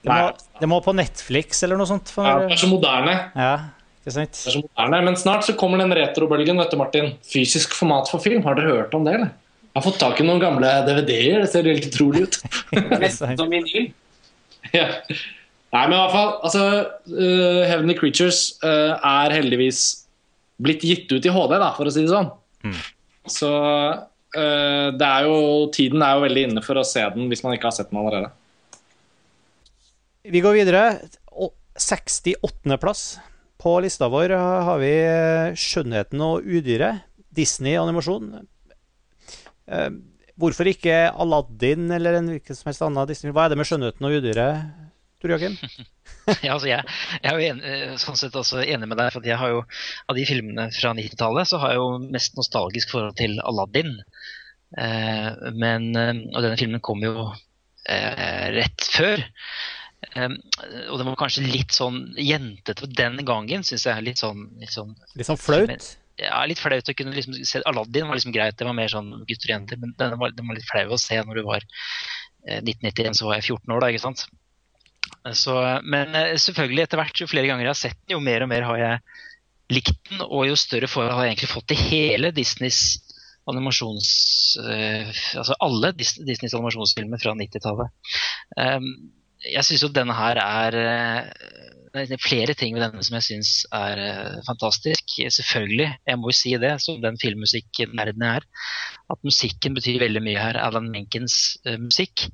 Det 0.02 0.14
må, 0.14 0.48
det 0.58 0.68
må, 0.70 0.78
på 0.82 0.94
Netflix 0.98 1.62
eller 1.66 1.78
noe 1.78 1.86
sånt. 1.86 2.10
For, 2.10 2.26
ja, 2.26 2.42
det 2.42 2.56
er 2.56 2.60
så 2.64 2.70
moderne. 2.70 3.14
Ja, 3.38 3.52
ikke 4.00 4.16
sant? 4.16 4.34
Det 4.34 4.50
er 4.50 4.56
så 4.56 4.64
moderne. 4.64 5.00
Men 5.10 5.18
snart 5.20 5.46
så 5.46 5.54
kommer 5.58 5.78
den 5.82 5.94
retrobølgen, 5.94 6.58
vet 6.58 6.74
du, 6.74 6.78
Martin. 6.80 7.12
Fysisk 7.26 7.78
format 7.78 8.10
for 8.10 8.22
film. 8.24 8.42
Har 8.46 8.58
dere 8.58 8.80
hørt 8.80 8.98
om 8.98 9.06
det, 9.06 9.14
eller? 9.20 9.36
Jeg 9.68 9.82
har 9.82 9.84
fått 9.84 10.00
tak 10.00 10.18
i 10.18 10.26
noen 10.26 10.40
gamle 10.42 10.70
DVD-er. 10.86 11.44
Det 11.44 11.50
ser 11.52 11.68
helt 11.68 11.86
utrolig 11.86 12.24
ut. 12.26 12.38
Som 13.38 13.52
vinyl. 13.52 13.90
ja. 14.74 14.88
Nei, 15.68 15.82
men 15.84 15.94
i 15.94 16.00
hvert 16.00 16.14
fall 16.14 16.30
altså, 16.48 16.62
uh, 17.12 17.62
Heavenly 17.68 17.94
Creatures 17.98 18.56
uh, 18.64 18.96
er 18.96 19.34
heldigvis 19.36 19.82
blitt 20.64 20.82
gitt 20.86 21.12
ut 21.12 21.26
i 21.28 21.32
HD, 21.32 21.54
da, 21.60 21.68
for 21.76 21.86
å 21.86 21.92
si 21.92 22.06
det 22.06 22.10
sånn. 22.10 22.30
Mm. 22.64 22.78
Så 23.28 23.52
uh, 23.52 24.88
det 24.96 25.10
er 25.12 25.28
jo, 25.28 25.38
tiden 25.76 26.02
er 26.02 26.16
jo 26.16 26.24
veldig 26.24 26.46
inne 26.48 26.64
for 26.64 26.80
å 26.80 26.86
se 26.88 27.04
den 27.14 27.28
hvis 27.30 27.44
man 27.44 27.54
ikke 27.54 27.68
har 27.68 27.76
sett 27.76 27.92
den 27.92 28.00
allerede. 28.00 28.32
Vi 30.28 30.42
går 30.44 30.56
videre. 30.58 30.84
68.-plass 31.78 33.02
på 33.62 33.76
lista 33.84 34.08
vår 34.10 34.32
har 34.34 34.80
vi 34.82 34.92
'Skjønnheten 35.54 36.22
og 36.24 36.42
udyret'. 36.42 37.04
Disney-animasjon. 37.38 38.32
Uh, 39.68 39.90
hvorfor 40.40 40.70
ikke 40.70 40.96
Aladdin 41.12 41.90
eller 41.94 42.18
en 42.18 42.30
hvilken 42.34 42.56
som 42.56 42.70
helst 42.70 42.84
annen 42.86 43.08
Disney? 43.10 43.34
Hva 43.34 43.46
er 43.46 43.52
det 43.52 43.58
med 43.60 43.68
skjønnheten 43.68 44.08
og 44.08 44.18
udyret, 44.18 44.68
Tor 45.18 45.34
Joakim? 45.34 45.56
ja, 46.46 46.52
altså 46.54 46.68
jeg, 46.70 46.84
jeg, 47.18 47.26
er 47.26 47.34
jo 47.34 47.46
enig, 47.48 47.70
eh, 47.74 47.94
sånn 47.98 48.18
sett 48.20 48.36
også 48.38 48.62
enig 48.62 48.86
med 48.86 49.00
deg. 49.00 49.10
for 49.14 49.26
jeg 49.26 49.40
har 49.40 49.50
jo, 49.50 49.64
Av 50.06 50.18
de 50.18 50.26
filmene 50.28 50.68
fra 50.76 50.92
90-tallet 50.94 51.50
så 51.50 51.58
har 51.62 51.74
jeg 51.74 51.80
jo 51.80 51.88
mest 52.04 52.38
nostalgisk 52.38 52.94
forhold 52.94 53.18
til 53.18 53.34
Aladdin. 53.42 53.96
men, 55.58 55.90
og 55.96 56.42
denne 56.44 56.58
filmen 56.60 56.82
kom 56.84 57.02
jo 57.02 57.32
rett 57.88 58.86
før. 58.92 59.24
Um, 60.14 60.36
og 60.92 61.00
den 61.00 61.08
var 61.08 61.16
kanskje 61.18 61.46
litt 61.48 61.74
sånn 61.74 62.12
jentete 62.22 62.86
den 62.86 63.18
gangen, 63.26 63.64
syns 63.66 63.86
jeg. 63.88 64.04
Litt 64.06 64.20
sånn, 64.22 64.46
litt 64.60 64.72
sånn, 64.74 64.94
litt 65.18 65.28
sånn 65.28 65.40
flaut? 65.40 65.88
Ja, 66.18 66.40
litt 66.50 66.58
flaut 66.58 66.90
å 66.90 66.96
kunne 66.98 67.14
liksom 67.14 67.36
se 67.46 67.60
Aladdin 67.68 68.08
var 68.08 68.18
liksom 68.18 68.34
greit, 68.34 68.56
det 68.58 68.66
var 68.66 68.74
mer 68.74 68.90
sånn 68.90 69.12
gutter 69.22 69.50
og 69.50 69.54
jenter. 69.54 69.78
Men 69.78 69.94
den 70.00 70.18
var, 70.18 70.34
den 70.34 70.48
var 70.50 70.58
litt 70.58 70.66
flau 70.66 70.96
å 70.96 71.00
se 71.00 71.18
når 71.22 71.38
du 71.38 71.44
var 71.46 71.62
eh, 71.62 72.58
1991, 72.58 73.18
så 73.20 73.28
var 73.28 73.38
jeg 73.38 73.52
14 73.54 73.74
år 73.76 73.84
da, 73.84 73.90
ikke 73.92 74.06
sant. 74.08 74.24
Så, 75.38 75.54
men 75.86 76.16
eh, 76.18 76.34
selvfølgelig, 76.42 76.84
etter 76.84 77.00
hvert, 77.00 77.22
jo 77.22 77.30
flere 77.30 77.50
ganger 77.50 77.68
jeg 77.68 77.74
har 77.74 77.80
sett 77.84 77.98
den, 78.00 78.16
jo 78.16 78.22
mer 78.24 78.44
og 78.44 78.50
mer 78.50 78.66
har 78.66 78.80
jeg 78.82 79.04
likt 79.76 80.00
den. 80.10 80.24
Og 80.26 80.48
jo 80.48 80.58
større 80.58 80.90
forhold 80.90 81.14
har 81.14 81.28
jeg 81.28 81.36
egentlig 81.36 81.52
fått 81.52 81.68
til 81.70 81.84
hele 81.86 82.32
Disneys 82.34 82.82
animasjons... 83.48 84.10
Eh, 84.64 85.14
altså 85.38 85.56
alle 85.64 85.94
Disneys 85.96 86.56
animasjonsfilmer 86.56 87.22
fra 87.22 87.36
90-tallet. 87.38 87.94
Um, 88.58 88.90
jeg 89.46 89.64
syns 89.64 89.86
jo 89.86 89.94
denne 89.94 90.16
her 90.18 90.40
er 90.42 90.76
Det 92.06 92.18
er 92.18 92.22
flere 92.22 92.54
ting 92.58 92.76
ved 92.76 92.84
denne 92.84 93.02
som 93.04 93.16
jeg 93.18 93.26
syns 93.26 93.50
er 93.74 94.00
eh, 94.02 94.38
fantastisk. 94.46 95.16
Selvfølgelig, 95.34 95.88
jeg 96.06 96.20
må 96.20 96.30
jo 96.30 96.36
si 96.36 96.54
det, 96.60 96.76
som 96.84 97.00
den 97.02 97.18
filmmusikknerden 97.20 98.24
jeg 98.24 98.40
er, 98.40 98.46
at 99.12 99.26
musikken 99.26 99.76
betyr 99.76 100.02
veldig 100.04 100.22
mye 100.24 100.38
her. 100.38 100.58
Alan 100.60 100.90
Menkens 100.92 101.56
uh, 101.66 101.78
musikk. 101.80 102.28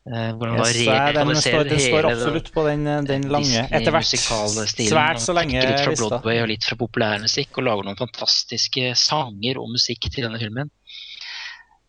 Uh, 0.00 0.32
yes, 0.56 0.78
den, 1.14 1.34
står, 1.36 1.66
den 1.68 1.80
står 1.82 2.06
absolutt 2.08 2.46
på 2.54 2.62
den, 2.64 2.86
den 3.04 3.26
lange 3.28 3.66
Etter 3.68 3.92
hvert 3.92 4.08
svært 4.08 5.20
så 5.20 5.34
lenge 5.36 5.60
Litt 5.60 5.82
fra 5.84 5.92
Broadway 5.92 6.40
og 6.40 6.48
litt 6.48 6.64
fra 6.64 6.78
populærmusikk, 6.80 7.52
og 7.60 7.66
lager 7.66 7.88
noen 7.88 8.00
fantastiske 8.00 8.94
sanger 8.96 9.60
og 9.60 9.68
musikk 9.74 10.08
til 10.08 10.24
denne 10.24 10.40
filmen. 10.40 10.72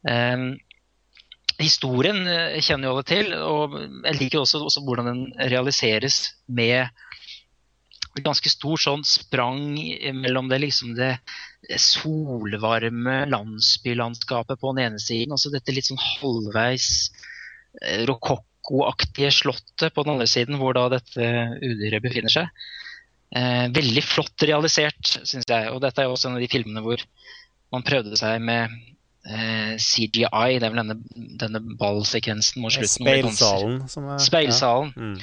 Um, 0.04 0.52
historien 1.62 2.20
kjenner 2.60 2.90
jo 2.90 2.94
alle 2.96 3.08
til, 3.08 3.32
og 3.38 3.80
jeg 3.80 4.20
liker 4.20 4.42
også, 4.42 4.64
også 4.68 4.84
hvordan 4.86 5.12
den 5.12 5.24
realiseres 5.54 6.24
med 6.52 6.90
ganske 8.20 8.52
stort 8.52 8.84
sånn 8.84 9.04
sprang 9.08 9.78
mellom 10.18 10.50
det, 10.52 10.60
liksom 10.66 10.96
det 10.98 11.14
solvarme 11.80 13.22
landsbylandskapet 13.32 14.60
på 14.60 14.74
den 14.74 14.88
ene 14.88 15.02
siden, 15.02 15.36
og 15.36 15.40
så 15.40 15.52
dette 15.54 15.74
litt 15.76 15.88
sånn 15.88 16.02
halvveis 16.02 16.90
eh, 17.82 18.04
rokokkoaktige 18.10 19.32
slottet 19.36 19.96
på 19.96 20.06
den 20.06 20.16
andre 20.18 20.30
siden, 20.30 20.60
hvor 20.60 20.76
da 20.78 20.90
dette 20.92 21.32
udyret 21.62 22.04
befinner 22.04 22.34
seg. 22.34 22.52
Eh, 23.32 23.68
veldig 23.72 24.04
flott 24.04 24.48
realisert, 24.48 25.14
syns 25.24 25.48
jeg. 25.48 25.70
Og 25.72 25.80
dette 25.84 26.04
er 26.04 26.10
jo 26.10 26.18
også 26.18 26.32
en 26.32 26.40
av 26.40 26.44
de 26.44 26.52
filmene 26.52 26.84
hvor 26.84 27.04
man 27.72 27.86
prøvde 27.88 28.18
seg 28.20 28.42
med 28.44 28.74
eh, 29.24 29.78
CGI. 29.80 30.58
Det 30.60 30.68
er 30.68 30.74
vel 30.74 30.82
denne, 30.82 30.98
denne 31.40 31.62
ballsekvensen 31.80 32.60
mot 32.64 32.76
slutten. 32.76 33.06
Speilsalen. 33.06 33.80
Som 33.92 34.10
er, 34.12 34.20
Speilsalen. 34.26 34.92
Ja. 34.96 35.14
Mm. 35.14 35.16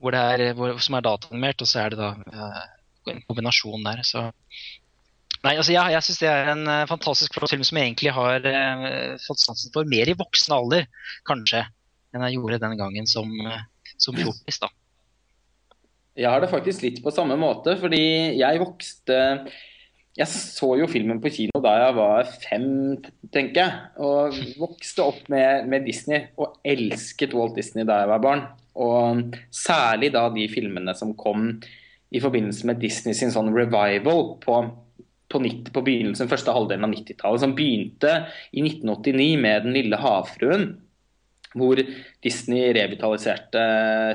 Hvor 0.00 0.14
det 0.14 0.20
er, 0.20 0.52
hvor, 0.56 0.76
som 0.80 0.96
er 0.96 1.04
dataanimert, 1.04 1.60
og 1.60 1.68
så 1.68 1.82
er 1.82 1.92
det 1.92 2.00
da 2.00 2.14
uh, 2.16 2.60
en 3.12 3.20
kombinasjon 3.28 3.84
der. 3.84 4.04
Så 4.06 4.30
Nei, 5.40 5.54
altså 5.56 5.72
ja, 5.72 5.86
jeg 5.88 6.04
syns 6.04 6.18
det 6.20 6.28
er 6.28 6.50
en 6.52 6.66
uh, 6.68 6.88
fantastisk 6.88 7.36
flott 7.36 7.52
film 7.52 7.64
som 7.64 7.78
jeg 7.80 7.88
egentlig 7.88 8.12
har 8.16 8.44
uh, 8.44 9.14
fått 9.24 9.40
sansen 9.40 9.72
for 9.72 9.88
mer 9.88 10.08
i 10.08 10.16
voksen 10.16 10.56
alder, 10.56 10.88
kanskje, 11.28 11.64
enn 12.12 12.26
jeg 12.26 12.36
gjorde 12.36 12.60
den 12.64 12.76
gangen 12.80 13.08
som, 13.08 13.32
som 13.96 14.16
fjortis. 14.16 14.60
da. 14.60 14.68
Jeg 16.20 16.28
har 16.28 16.42
det 16.42 16.50
faktisk 16.52 16.84
litt 16.84 17.00
på 17.04 17.12
samme 17.14 17.36
måte, 17.40 17.76
fordi 17.80 18.02
jeg 18.40 18.60
vokste 18.60 19.20
jeg 20.18 20.26
så 20.26 20.72
jo 20.80 20.88
filmen 20.90 21.20
på 21.22 21.30
kino 21.32 21.60
da 21.62 21.76
jeg 21.78 21.96
var 21.96 22.30
fem, 22.42 22.66
tenker 23.32 23.60
jeg. 23.62 23.76
Og 24.02 24.40
vokste 24.60 25.06
opp 25.06 25.28
med, 25.32 25.68
med, 25.70 25.86
Disney 25.86 26.26
og 26.40 26.58
elsket 26.66 27.36
Walt 27.36 27.56
Disney 27.58 27.86
da 27.88 28.02
jeg 28.02 28.10
var 28.10 28.24
barn. 28.24 28.42
Og 28.78 29.34
særlig 29.54 30.12
da 30.14 30.28
de 30.32 30.46
filmene 30.52 30.94
som 30.96 31.14
kom 31.18 31.52
i 32.10 32.20
forbindelse 32.22 32.66
med 32.66 32.80
Disney 32.82 33.14
sin 33.14 33.32
sånn 33.34 33.52
revival 33.54 34.36
på, 34.42 34.56
på, 35.30 35.42
90, 35.42 35.72
på 35.74 35.82
begynnelsen, 35.86 36.30
første 36.30 36.54
halvdelen 36.54 36.86
av 36.86 36.94
90-tallet. 36.94 37.42
Som 37.42 37.56
begynte 37.58 38.14
i 38.50 38.64
1989 38.64 39.36
med 39.42 39.64
'Den 39.64 39.76
lille 39.78 40.00
havfruen'. 40.00 40.70
Hvor 41.50 41.80
Disney 42.22 42.70
revitaliserte, 42.76 43.62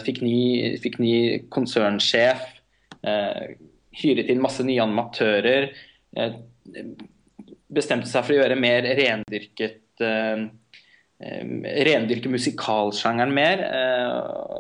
fikk 0.05 0.21
ny, 0.23 0.77
fikk 0.79 1.01
ny 1.03 1.15
konsernsjef. 1.51 2.45
Eh, 3.03 3.55
hyret 3.91 4.31
inn 4.31 4.43
masse 4.43 4.63
nye 4.63 4.83
animatører. 4.83 5.67
Eh, 6.15 6.37
bestemte 7.75 8.07
seg 8.07 8.23
for 8.23 8.35
å 8.35 8.39
gjøre 8.39 8.59
mer 8.59 8.87
rendyrket 8.87 10.03
eh, 10.03 10.47
rendyrke 11.19 12.27
musikalsjangeren 12.27 13.31
mer, 13.31 13.61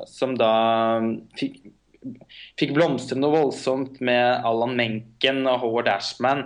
som 0.07 0.37
da 0.39 0.51
fikk, 1.35 1.57
fikk 2.55 2.71
blomstre 2.77 3.17
noe 3.19 3.33
voldsomt 3.33 3.99
med 3.99 4.45
Alan 4.47 4.75
Menken 4.77 5.43
og 5.51 5.59
Howard 5.65 5.89
Ashman. 5.91 6.45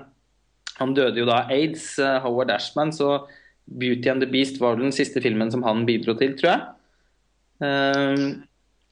Han 0.79 0.95
døde 0.97 1.21
jo 1.21 1.27
da 1.29 1.43
av 1.43 1.53
aids, 1.53 1.91
Howard 2.25 2.49
Ashman, 2.55 2.89
så 2.95 3.27
'Beauty 3.69 4.09
and 4.09 4.23
the 4.23 4.27
Beast' 4.27 4.59
var 4.59 4.75
vel 4.75 4.89
den 4.89 4.95
siste 4.95 5.21
filmen 5.21 5.51
som 5.51 5.63
han 5.63 5.85
bidro 5.85 6.15
til, 6.17 6.33
tror 6.39 6.49
jeg. 6.55 6.61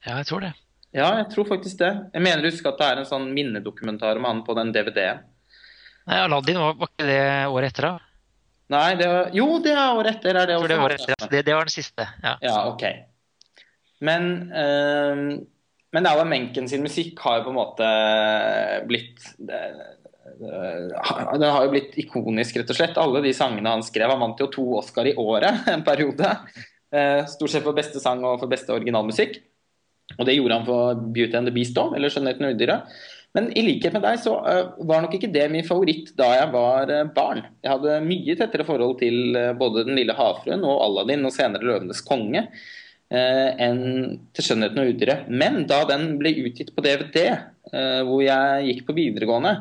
ja, 0.06 0.16
jeg 0.20 0.26
tror 0.28 0.46
det. 0.46 0.52
Ja, 0.94 1.08
jeg 1.20 1.28
tror 1.34 1.48
faktisk 1.48 1.80
det. 1.82 1.90
Jeg 2.14 2.24
mener 2.24 2.44
å 2.44 2.50
huske 2.50 2.70
at 2.70 2.78
det 2.80 2.86
er 2.86 3.00
en 3.02 3.08
sånn 3.08 3.26
minnedokumentar 3.34 4.20
om 4.20 4.28
han 4.28 4.44
på 4.46 4.54
den 4.56 4.70
DVD-en. 4.72 5.24
Nei, 6.08 6.20
Aladdin 6.24 6.60
var, 6.62 6.76
var 6.78 6.88
ikke 6.88 7.08
det 7.08 7.24
året 7.52 7.72
etter, 7.72 7.88
da? 7.90 8.07
Nei, 8.68 8.88
det 9.00 9.06
var, 9.08 9.28
jo, 9.32 9.46
det 9.64 9.72
er 9.72 9.96
året 9.96 10.18
etter. 10.18 10.36
Er 10.36 10.50
det, 10.50 10.56
det, 10.68 10.76
var 10.76 10.92
etter, 10.92 11.14
det, 11.30 11.44
det, 11.46 11.54
var 11.56 11.68
den 11.68 11.72
siste. 11.72 12.04
Ja, 12.24 12.34
ja 12.44 12.56
ok. 12.68 12.84
Men, 14.04 14.26
øh, 14.52 15.22
men 15.96 16.08
Alan 16.10 16.28
Menken 16.28 16.68
sin 16.68 16.84
musikk 16.84 17.20
har 17.24 17.40
jo 17.40 17.46
på 17.46 17.54
en 17.54 17.58
måte 17.58 17.88
blitt 18.90 19.24
det, 19.40 19.62
Den 20.38 21.48
har 21.48 21.64
jo 21.64 21.72
blitt 21.72 21.96
ikonisk, 21.98 22.60
rett 22.60 22.72
og 22.74 22.76
slett. 22.76 23.00
Alle 23.00 23.24
de 23.24 23.32
sangene 23.34 23.72
han 23.72 23.84
skrev. 23.86 24.12
Han 24.12 24.20
vant 24.26 24.44
jo 24.44 24.50
to 24.52 24.66
Oscar 24.82 25.08
i 25.08 25.16
året 25.16 25.64
en 25.72 25.84
periode. 25.86 26.34
Uh, 26.92 27.24
stort 27.28 27.52
sett 27.52 27.64
for 27.64 27.76
beste 27.76 28.00
sang 28.04 28.20
og 28.24 28.42
for 28.42 28.52
beste 28.52 28.74
originalmusikk. 28.76 29.40
Og 30.18 30.28
det 30.28 30.36
gjorde 30.36 30.60
han 30.60 30.68
for 30.68 31.00
Beauty 31.12 31.36
and 31.36 31.48
the 31.48 31.54
Beast 31.56 31.76
òg, 31.80 31.96
eller 31.96 32.12
Skjønnheten 32.12 32.48
og 32.48 32.54
udyret. 32.56 33.00
Men 33.36 33.50
i 33.52 33.62
likhet 33.62 33.92
med 33.94 34.04
deg 34.06 34.20
så 34.22 34.34
uh, 34.40 34.74
var 34.88 35.04
nok 35.04 35.14
ikke 35.18 35.30
det 35.32 35.44
min 35.52 35.66
favoritt 35.66 36.14
da 36.18 36.30
jeg 36.38 36.50
var 36.54 36.90
uh, 36.90 37.04
barn. 37.14 37.44
Jeg 37.64 37.74
hadde 37.74 38.00
mye 38.06 38.36
tettere 38.38 38.66
forhold 38.66 38.98
til 39.02 39.36
uh, 39.36 39.52
både 39.58 39.84
Den 39.88 39.98
lille 39.98 40.16
havfruen 40.16 40.64
og 40.66 40.82
Aladdin 40.86 41.26
og 41.28 41.34
senere 41.34 41.66
Løvenes 41.66 42.04
konge 42.06 42.48
enn 43.08 44.18
til 44.36 44.44
Skjønnheten 44.44 44.82
og 44.82 44.90
udyret. 44.90 45.28
Men 45.32 45.62
da 45.64 45.78
den 45.88 46.18
ble 46.20 46.28
utgitt 46.42 46.74
på 46.76 46.82
DVD, 46.84 47.38
hvor 48.04 48.20
jeg 48.20 48.66
gikk 48.66 48.82
på 48.84 48.96
videregående, 48.98 49.54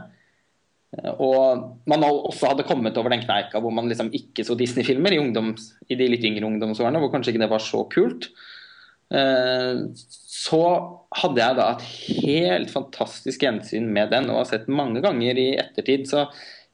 og 1.24 1.78
man 1.88 2.04
også 2.04 2.52
hadde 2.52 2.66
kommet 2.68 3.00
over 3.00 3.16
den 3.16 3.24
kneika 3.24 3.62
hvor 3.64 3.72
man 3.72 3.88
liksom 3.88 4.10
ikke 4.12 4.44
så 4.44 4.58
Disney-filmer 4.60 5.16
i, 5.16 5.22
i, 5.24 5.96
de 5.96 6.10
litt 6.12 6.28
yngre 6.28 6.44
ungdomsårene, 6.50 7.00
hvor 7.00 7.14
kanskje 7.14 7.38
ikke 7.38 7.46
det 7.46 7.52
var 7.54 7.64
så 7.64 7.86
kult, 7.88 8.28
så 9.08 10.62
hadde 11.16 11.40
jeg 11.40 11.56
da 11.56 11.66
et 11.72 11.88
helt 12.26 12.72
fantastisk 12.74 13.46
gjensyn 13.46 13.88
med 13.96 14.12
den 14.12 14.28
og 14.34 14.42
har 14.42 14.50
sett 14.50 14.68
mange 14.68 15.00
ganger 15.04 15.40
i 15.40 15.50
ettertid. 15.62 16.04
Så 16.10 16.26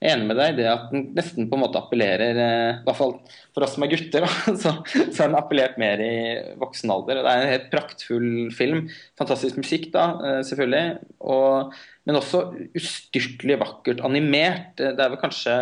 jeg 0.04 0.10
er 0.10 0.18
enig 0.18 0.28
med 0.32 0.40
deg 0.42 0.56
i 0.56 0.58
det 0.58 0.66
at 0.68 0.90
den 0.92 1.06
nesten 1.16 1.48
på 1.48 1.56
en 1.56 1.62
måte 1.64 1.80
appellerer 1.80 2.40
eh, 2.44 2.82
I 2.82 2.84
hvert 2.84 2.98
fall 2.98 3.14
for 3.54 3.64
oss 3.64 3.78
som 3.78 3.86
er 3.86 3.94
gutter, 3.94 4.26
så, 4.64 4.74
så 4.84 5.22
har 5.22 5.30
den 5.30 5.40
appellert 5.40 5.78
mer 5.80 6.02
i 6.04 6.16
voksen 6.60 6.92
alder. 6.92 7.22
Det 7.22 7.32
er 7.32 7.46
en 7.46 7.54
helt 7.54 7.70
praktfull 7.72 8.30
film. 8.58 8.88
Fantastisk 9.22 9.62
musikk, 9.62 9.92
da, 9.94 10.10
eh, 10.28 10.40
selvfølgelig. 10.50 10.86
Og, 11.24 11.78
men 12.10 12.20
også 12.20 12.48
ustyrtelig 12.76 13.62
vakkert 13.62 14.04
animert. 14.04 14.74
Det 14.82 14.98
er 14.98 15.14
vel 15.14 15.22
kanskje 15.22 15.60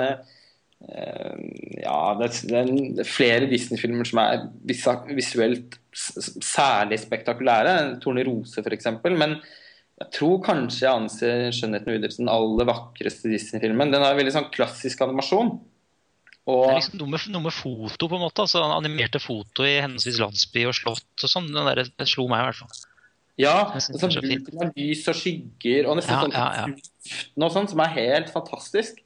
Eh, 0.89 1.33
ja, 1.83 1.97
det 2.17 2.29
er, 2.57 3.03
flere 3.05 3.49
Disney-filmer 3.49 4.07
som 4.07 4.21
er 4.23 4.47
visuelt 4.65 5.77
særlig 5.93 6.99
spektakulære. 7.01 7.97
'Tornerose' 7.99 8.63
f.eks. 8.63 8.87
Men 9.09 9.39
jeg 10.01 10.07
tror 10.15 10.39
kanskje 10.45 10.85
jeg 10.87 10.93
anser 10.93 11.49
'Skjønnheten 11.51 11.91
og 11.91 11.99
udelsen' 11.99 12.23
den 12.25 12.35
aller 12.35 12.69
vakreste 12.69 13.31
Disney-filmen. 13.31 13.91
Den 13.93 14.05
har 14.05 14.17
veldig 14.17 14.33
sånn 14.37 14.51
klassisk 14.53 15.03
animasjon. 15.05 15.59
Og... 16.49 16.63
Det 16.65 16.71
er 16.71 16.79
liksom 16.79 17.01
noe 17.01 17.11
med, 17.11 17.25
noe 17.35 17.45
med, 17.45 17.53
foto, 17.53 18.07
på 18.07 18.17
en 18.17 18.23
måte. 18.23 18.45
altså 18.45 18.63
Animerte 18.65 19.21
foto 19.21 19.67
i 19.67 19.77
henholdsvis 19.77 20.21
landsby 20.23 20.65
og 20.69 20.77
slott 20.77 21.27
og 21.27 21.29
sånn. 21.29 21.51
Det 21.51 22.07
slo 22.09 22.25
meg 22.31 22.41
i 22.41 22.49
hvert 22.49 22.63
fall. 22.63 22.79
Ja, 23.39 23.55
sånn 23.79 24.11
bruken 24.21 24.59
av 24.61 24.73
lys 24.77 25.05
og 25.09 25.17
skygger 25.17 25.87
og 25.89 25.97
nesten 25.97 26.13
ja, 26.13 26.21
sånn 26.25 26.33
ja, 26.35 26.47
ja. 26.59 27.37
og 27.39 27.53
sånn, 27.53 27.69
som 27.71 27.81
er 27.81 27.93
helt 27.95 28.29
fantastisk. 28.33 28.99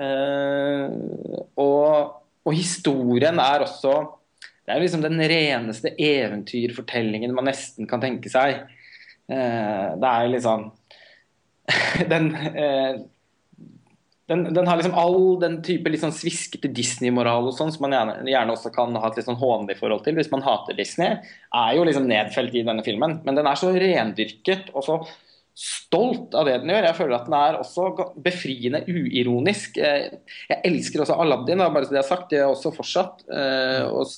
Uh, 0.00 0.88
og, 1.60 2.20
og, 2.44 2.52
historien 2.54 3.40
er 3.42 3.64
også 3.66 3.94
Det 4.70 4.76
er 4.76 4.84
liksom 4.84 5.00
den 5.02 5.18
reneste 5.18 5.90
eventyrfortellingen 5.98 7.32
man 7.34 7.48
nesten 7.50 7.88
kan 7.90 8.02
tenke 8.02 8.30
seg. 8.30 8.60
Eh, 9.26 9.86
det 9.98 10.10
er 10.10 10.28
liksom 10.30 10.68
den, 12.12 12.28
eh, 12.54 13.00
den, 14.30 14.44
den, 14.54 14.68
har 14.68 14.78
liksom 14.78 14.94
all 14.94 15.18
den 15.42 15.56
type 15.66 15.90
litt 15.90 16.04
sånn 16.04 16.14
sviskete 16.14 16.70
Disney-moral 16.70 17.50
og 17.50 17.56
sånn, 17.56 17.72
som 17.74 17.82
man 17.88 17.96
gjerne, 17.96 18.14
gjerne, 18.30 18.54
også 18.54 18.70
kan 18.74 18.94
ha 18.94 19.10
et 19.10 19.18
litt 19.18 19.26
sånn 19.26 19.40
hånlig 19.42 19.80
forhold 19.80 20.06
til 20.06 20.14
hvis 20.20 20.30
man 20.30 20.46
hater 20.46 20.78
Disney, 20.78 21.18
er 21.50 21.74
jo 21.74 21.88
liksom 21.88 22.06
nedfelt 22.06 22.54
i 22.54 22.62
denne 22.66 22.86
filmen. 22.86 23.18
Men 23.26 23.42
den 23.42 23.50
er 23.50 23.58
så 23.58 23.74
rendyrket 23.74 24.70
og 24.70 24.86
så 24.86 25.00
stolt 25.60 26.34
av 26.38 26.48
det 26.48 26.56
den 26.62 26.72
gjør. 26.72 26.86
Jeg 26.88 26.96
føler 26.96 27.16
at 27.18 27.26
den 27.28 27.36
er 27.36 27.58
også 27.60 27.86
befriende 28.24 28.80
uironisk. 28.88 29.76
Jeg 29.76 30.58
elsker 30.66 31.04
også 31.04 31.18
Aladdin, 31.20 31.60
bare 31.60 31.84
så 31.84 31.96
det 31.96 32.00
er 32.00 32.08
sagt. 32.08 32.28
Det 32.32 32.40
er 32.40 32.48
også 32.48 32.72
fortsatt. 32.72 33.24
Eh, 33.28 33.84
og 33.90 34.08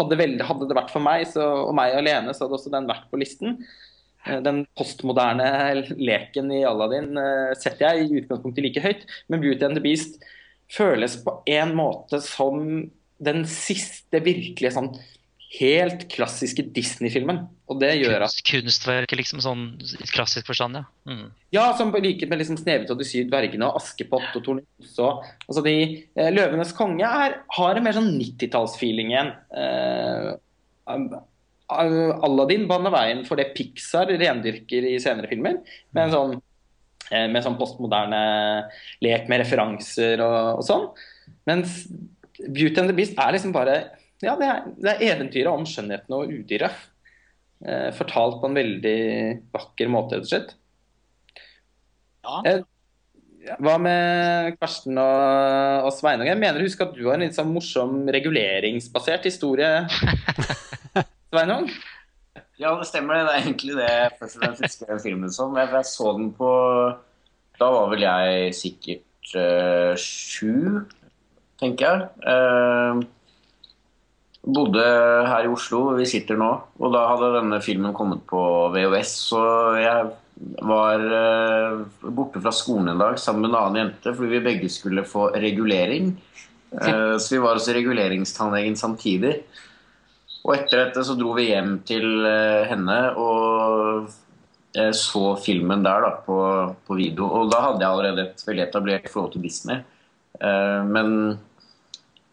hadde, 0.00 0.18
vel, 0.20 0.36
hadde, 0.44 0.68
det 0.68 0.76
vært 0.76 0.92
for 0.92 1.04
meg 1.04 1.24
så, 1.30 1.46
og 1.64 1.72
meg 1.78 1.96
alene, 1.96 2.34
så 2.36 2.44
hadde 2.44 2.58
også 2.58 2.74
den 2.74 2.90
vært 2.90 3.08
på 3.08 3.20
listen. 3.20 3.56
Eh, 4.26 4.42
den 4.44 4.64
postmoderne 4.78 5.48
leken 5.96 6.52
i 6.52 6.64
Aladdin 6.68 7.14
eh, 7.16 7.56
setter 7.58 7.88
jeg 7.88 8.04
i 8.04 8.22
utgangspunktet 8.22 8.66
like 8.66 8.84
høyt, 8.84 9.08
men 9.32 9.44
Beauty 9.44 9.64
and 9.70 9.78
the 9.78 9.84
Beast 9.84 10.20
føles 10.68 11.16
på 11.24 11.38
en 11.48 11.72
måte 11.78 12.20
som 12.20 12.60
den 13.24 13.46
siste 13.50 14.20
virkelige 14.22 14.76
sånn 14.76 14.92
helt 15.56 16.04
klassiske 16.12 16.62
Disney-filmen. 16.76 17.40
Og 17.68 17.78
det 17.80 17.94
gjør 17.96 18.26
at 18.26 18.40
Kunstverket, 18.44 19.16
liksom, 19.16 19.40
sånn 19.44 19.62
klassisk 20.12 20.50
forstand, 20.50 20.76
ja. 20.76 20.84
Mm. 21.08 21.30
Ja, 21.54 21.64
som 21.76 21.92
like 21.92 22.26
med 22.28 22.40
liksom 22.40 22.58
'Snevete 22.58 22.92
og 22.92 22.98
de 23.00 23.04
syv 23.08 23.30
dvergene' 23.30 23.64
og 23.64 23.80
'Askepott' 23.80 24.36
og 24.36 24.44
Tornose. 24.44 25.08
Altså 25.48 25.64
de, 25.64 26.04
eh, 26.16 26.30
'Løvenes 26.30 26.74
konge' 26.76 27.04
er, 27.04 27.40
har 27.48 27.76
en 27.76 27.84
mer 27.84 27.92
sånn 27.92 28.12
90-tallsfeeling 28.18 29.12
igjen. 29.12 29.32
Eh, 29.56 30.36
Aladdin 31.68 32.66
baner 32.68 32.90
veien 32.90 33.24
for 33.26 33.36
det 33.36 33.54
Pixar 33.54 34.06
rendyrker 34.06 34.84
i 34.84 34.98
senere 34.98 35.28
filmer. 35.28 35.60
Med 35.92 36.04
en 36.04 36.12
sånn, 36.12 36.42
eh, 37.10 37.26
med 37.26 37.42
sånn 37.42 37.58
postmoderne 37.58 38.68
lek 39.00 39.28
med 39.28 39.40
referanser 39.40 40.20
og, 40.20 40.58
og, 40.58 40.64
sånn. 40.64 40.90
Mens 41.46 41.88
Beauty 42.38 42.80
and 42.80 42.88
the 42.88 42.94
Beast 42.94 43.18
er 43.18 43.32
liksom 43.32 43.52
bare 43.52 43.90
Ja, 44.24 44.34
det 44.38 44.46
er, 44.50 44.64
det 44.78 44.94
er 44.94 45.04
eventyret 45.12 45.50
om 45.52 45.66
skjønnheten 45.68 46.16
og 46.16 46.32
udyret. 46.32 46.88
Eh, 47.66 47.90
fortalt 47.94 48.40
på 48.40 48.50
en 48.50 48.58
veldig 48.58 48.98
vakker 49.54 49.90
måte, 49.90 50.18
rett 50.18 50.26
og 50.26 50.32
slett. 50.32 50.56
Ja. 52.26 52.40
Eh, 52.46 52.64
hva 53.62 53.76
med 53.80 54.56
Karsten 54.58 54.98
og, 55.00 55.86
og 55.86 55.92
Sveinung? 55.94 56.28
Jeg 56.28 56.40
mener 56.40 56.64
husk 56.64 56.82
at 56.84 56.96
du 56.96 57.04
har 57.06 57.16
en 57.16 57.24
litt 57.24 57.36
sånn 57.38 57.52
morsom 57.54 58.00
reguleringsbasert 58.12 59.28
historie. 59.30 59.86
Sveinung? 61.30 61.70
Ja, 62.58 62.74
det 62.74 62.88
stemmer. 62.90 63.22
Det 63.22 63.34
er 63.36 63.44
egentlig 63.44 63.76
det 63.78 63.86
jeg 63.86 64.16
først 64.18 64.38
og 64.38 64.42
fremst 64.44 64.66
husker 64.66 65.02
filmen 65.02 65.34
som. 65.34 65.54
Jeg, 65.58 65.70
jeg, 65.74 65.88
så 65.88 66.14
den 66.18 66.32
på 66.34 66.50
Da 67.58 67.68
var 67.74 67.92
vel 67.92 68.02
jeg 68.04 68.56
sikkert 68.58 69.32
uh, 69.38 69.94
sju, 69.98 70.82
tenker 71.62 71.86
jeg. 71.86 72.08
Uh, 72.26 73.06
bodde 74.48 74.84
her 75.28 75.44
i 75.44 75.50
Oslo, 75.52 75.82
hvor 75.84 75.98
vi 75.98 76.08
sitter 76.08 76.38
nå. 76.40 76.48
Og 76.80 76.94
da 76.94 77.04
hadde 77.10 77.34
denne 77.36 77.60
filmen 77.64 77.94
kommet 77.96 78.24
på 78.28 78.40
VHS. 78.74 79.12
Så 79.30 79.42
jeg 79.76 80.08
var 80.64 81.04
uh, 81.04 82.10
borte 82.14 82.40
fra 82.40 82.52
skolen 82.54 82.92
en 82.92 83.02
dag 83.02 83.18
sammen 83.20 83.44
med 83.44 83.52
en 83.52 83.58
annen 83.60 83.80
jente 83.82 84.12
fordi 84.14 84.36
vi 84.36 84.44
begge 84.44 84.70
skulle 84.72 85.06
få 85.08 85.30
regulering. 85.34 86.16
så 86.68 87.32
vi 87.32 87.38
var 87.40 87.56
hos 87.56 87.68
reguleringstannlegen 87.72 88.74
samtidig. 88.76 89.38
Og 90.44 90.50
etter 90.52 90.82
dette 90.82 91.04
så 91.04 91.16
dro 91.16 91.32
vi 91.36 91.46
hjem 91.48 91.78
til 91.88 92.26
eh, 92.28 92.66
henne 92.68 92.96
og 93.16 94.10
eh, 94.76 94.92
så 94.92 95.32
filmen 95.40 95.80
der 95.84 96.04
da, 96.04 96.10
på, 96.26 96.36
på, 96.84 96.98
video. 96.98 97.24
Og 97.24 97.48
da 97.52 97.62
hadde 97.66 97.80
jeg 97.80 97.88
allerede 97.88 98.26
et 98.26 98.44
veldig 98.46 98.64
etablert 98.66 99.08
forhold 99.08 99.32
til 99.32 99.46
Disney. 99.48 99.80
Men 100.38 101.38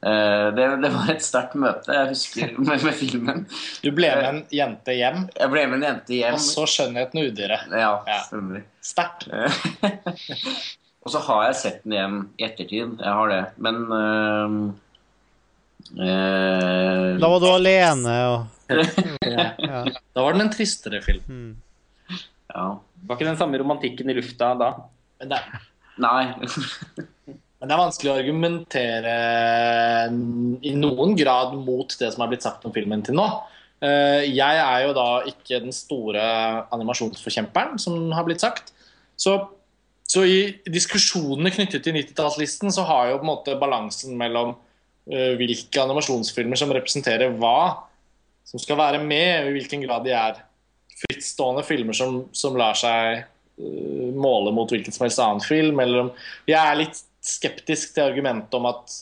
det, 0.06 0.66
det, 0.84 0.90
var 0.94 1.10
et 1.10 1.24
sterkt 1.26 1.56
møte, 1.58 1.94
jeg 1.96 2.10
husker, 2.12 2.54
med, 2.68 2.84
med, 2.86 2.94
filmen. 2.94 3.44
Du 3.82 3.90
ble 3.96 4.12
med 4.14 4.28
en 4.30 4.42
jente 4.54 4.94
hjem? 4.94 5.24
Jeg 5.34 5.54
ble 5.54 5.66
med 5.72 5.80
en 5.80 5.88
jente 5.90 6.18
hjem. 6.20 6.38
Og 6.38 6.44
så 6.46 6.66
'Skjønnheten 6.70 7.22
og 7.22 7.30
udyret'. 7.32 7.74
Ja, 7.74 7.92
stemmer. 8.28 8.62
Ja. 8.62 8.72
Sterkt. 8.86 9.28
og 11.06 11.14
så 11.14 11.22
har 11.26 11.46
jeg 11.48 11.60
sett 11.62 11.80
den 11.86 11.96
igjen 11.98 12.20
i 12.38 12.46
ettertid. 12.46 12.98
Jeg 13.02 13.16
har 13.20 13.32
det. 13.34 13.42
Men 13.58 13.82
uh, 13.90 14.58
uh, 15.98 17.10
da 17.22 17.32
var 17.34 17.42
du 17.42 17.50
alene 17.50 18.18
og 18.30 18.52
ja. 19.22 19.52
ja. 19.62 19.82
Da 19.90 20.24
var 20.26 20.34
den 20.34 20.46
en 20.46 20.54
tristere 20.54 21.02
film. 21.06 21.26
Mm. 21.30 22.22
Ja. 22.54 22.68
Var 23.06 23.18
ikke 23.18 23.28
den 23.28 23.38
samme 23.38 23.60
romantikken 23.62 24.10
i 24.10 24.16
lufta 24.18 24.54
da? 24.58 24.72
Nei. 26.02 26.24
Men 27.66 27.72
det 27.72 27.76
er 27.76 27.82
vanskelig 27.82 28.12
å 28.12 28.18
argumentere 28.20 29.16
i 30.62 30.76
noen 30.78 31.16
grad 31.18 31.58
mot 31.58 31.98
det 31.98 32.12
som 32.14 32.22
er 32.22 32.30
blitt 32.32 32.46
sagt 32.46 32.68
om 32.68 32.74
filmen 32.76 33.02
til 33.06 33.18
nå. 33.18 33.26
Eh, 33.82 34.22
jeg 34.30 34.62
er 34.62 34.86
jo 34.86 34.94
da 34.96 35.10
ikke 35.32 35.64
den 35.66 35.74
store 35.76 36.22
animasjonsforkjemperen, 36.76 37.82
som 37.82 38.14
har 38.14 38.28
blitt 38.28 38.46
sagt. 38.46 38.70
Så, 39.18 39.34
så 40.06 40.28
i 40.30 40.38
diskusjonene 40.70 41.50
knyttet 41.56 41.82
til 41.88 41.98
90-tallslisten 41.98 42.70
så 42.76 42.86
har 42.86 43.10
jo 43.10 43.20
på 43.20 43.26
en 43.26 43.34
måte 43.34 43.58
balansen 43.60 44.14
mellom 44.20 44.54
Eh, 45.06 45.36
hvilke 45.38 45.84
animasjonsfilmer 45.84 46.58
som 46.58 46.72
representerer 46.74 47.36
hva 47.38 47.86
som 48.46 48.62
skal 48.62 48.80
være 48.80 49.04
med, 49.06 49.52
i 49.52 49.54
hvilken 49.54 49.84
grad 49.86 50.06
de 50.06 50.16
er 50.18 50.40
frittstående 51.04 51.62
filmer 51.66 51.94
som, 51.98 52.24
som 52.34 52.58
lar 52.58 52.78
seg 52.80 53.26
måle 53.56 54.52
mot 54.52 54.72
hvilken 54.72 54.92
som 54.92 55.06
helst 55.06 55.22
annen 55.22 55.44
film. 55.46 55.78
Eller 55.80 56.08
om 56.08 56.10
jeg 56.50 56.58
er 56.58 56.80
litt 56.80 57.04
skeptisk 57.26 57.96
til 57.96 58.06
argumentet 58.06 58.54
om 58.58 58.68
at 58.70 58.96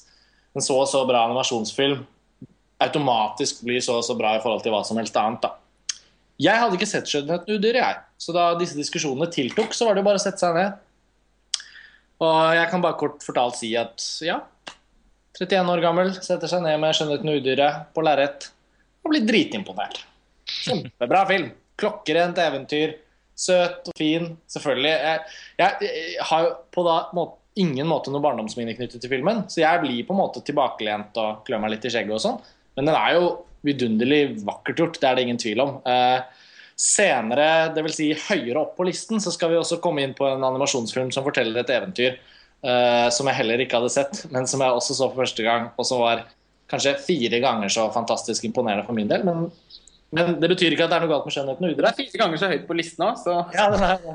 en 0.54 0.64
så 0.64 0.78
og 0.80 0.90
så 0.90 1.04
bra 1.10 1.26
animasjonsfilm 1.28 2.04
automatisk 2.84 3.64
blir 3.66 3.84
så 3.84 4.00
og 4.00 4.06
så 4.06 4.16
bra 4.20 4.36
i 4.38 4.42
forhold 4.44 4.64
til 4.64 4.74
hva 4.74 4.82
som 4.88 5.00
helst 5.00 5.18
annet. 5.20 5.44
da. 5.44 5.54
Jeg 6.42 6.60
hadde 6.60 6.76
ikke 6.78 6.90
sett 6.90 7.08
'Skjønnheten 7.08 7.56
udyr', 7.56 7.80
jeg. 7.80 8.00
Så 8.18 8.34
da 8.34 8.54
disse 8.58 8.78
diskusjonene 8.78 9.30
tiltok, 9.32 9.74
så 9.74 9.86
var 9.86 9.94
det 9.94 10.02
jo 10.02 10.08
bare 10.10 10.20
å 10.20 10.24
sette 10.24 10.42
seg 10.42 10.56
ned. 10.58 10.74
Og 12.24 12.56
jeg 12.56 12.70
kan 12.72 12.82
bare 12.82 12.98
kort 12.98 13.24
fortalt 13.24 13.60
si 13.60 13.76
at 13.78 14.02
ja, 14.24 14.42
31 15.40 15.70
år 15.70 15.82
gammel, 15.82 16.14
setter 16.22 16.50
seg 16.50 16.64
ned 16.66 16.80
med 16.80 16.96
'Skjønnheten 16.96 17.30
og 17.30 17.40
udyret' 17.40 17.86
på 17.94 18.06
lerret 18.06 18.50
og 19.04 19.14
blir 19.14 19.26
dritimponert. 19.28 20.04
Kjempebra 20.48 21.26
film. 21.30 21.52
Klokkerent 21.78 22.38
eventyr. 22.38 22.98
Søt 23.36 23.90
og 23.90 23.96
fin, 23.98 24.38
selvfølgelig. 24.48 24.92
Jeg, 24.92 25.20
jeg, 25.58 25.78
jeg 25.82 26.26
har 26.30 26.44
jo 26.44 26.52
på 26.72 26.84
da 26.86 26.98
måte, 27.18 27.40
ingen 27.60 27.90
måte 27.90 28.12
noe 28.12 28.24
barndomsminne 28.24 28.76
knyttet 28.78 29.02
til 29.04 29.12
filmen, 29.12 29.44
så 29.52 29.62
jeg 29.64 29.82
blir 29.84 30.06
på 30.08 30.16
en 30.16 30.22
måte 30.24 30.44
tilbakelent 30.46 31.18
og 31.22 31.44
klør 31.48 31.62
meg 31.64 31.76
litt 31.76 31.88
i 31.88 31.94
skjegget 31.94 32.18
og 32.18 32.24
sånn. 32.24 32.40
Men 32.78 32.90
den 32.90 32.98
er 32.98 33.18
jo 33.18 33.28
vidunderlig 33.64 34.22
vakkert 34.44 34.82
gjort, 34.82 35.00
det 35.00 35.10
er 35.10 35.18
det 35.18 35.26
ingen 35.28 35.42
tvil 35.42 35.62
om. 35.64 35.76
Eh, 35.88 36.44
senere, 36.80 37.48
dvs. 37.76 37.98
Si 38.00 38.10
høyere 38.28 38.64
opp 38.64 38.78
på 38.78 38.88
listen, 38.88 39.22
så 39.24 39.32
skal 39.32 39.54
vi 39.54 39.60
også 39.60 39.80
komme 39.84 40.04
inn 40.04 40.16
på 40.18 40.26
en 40.28 40.44
animasjonsfilm 40.44 41.14
som 41.14 41.26
forteller 41.26 41.62
et 41.62 41.74
eventyr 41.76 42.16
eh, 42.64 43.10
som 43.14 43.30
jeg 43.30 43.40
heller 43.40 43.64
ikke 43.64 43.80
hadde 43.80 43.94
sett, 43.94 44.24
men 44.34 44.50
som 44.50 44.64
jeg 44.64 44.80
også 44.80 44.98
så 44.98 45.10
for 45.12 45.24
første 45.24 45.46
gang, 45.46 45.70
og 45.78 45.88
som 45.88 46.02
var 46.04 46.26
kanskje 46.72 46.96
fire 47.06 47.40
ganger 47.44 47.72
så 47.72 47.88
fantastisk 47.94 48.46
imponerende 48.48 48.86
for 48.88 48.98
min 48.98 49.12
del. 49.12 49.26
Men, 49.28 49.46
men 50.16 50.38
det 50.42 50.50
betyr 50.54 50.74
ikke 50.74 50.88
at 50.88 50.94
det 50.94 50.98
er 50.98 51.06
noe 51.06 51.12
galt 51.12 51.28
med 51.28 51.36
skjønnheten 51.36 51.70
og 51.70 51.78
Det 51.78 51.90
er 51.90 52.00
fire 52.00 52.22
ganger 52.24 52.42
så 52.42 52.50
høyt 52.54 52.66
på 52.70 52.78
listen 52.78 53.06
òg, 53.06 53.20
så 53.22 53.38
ja, 53.54 53.68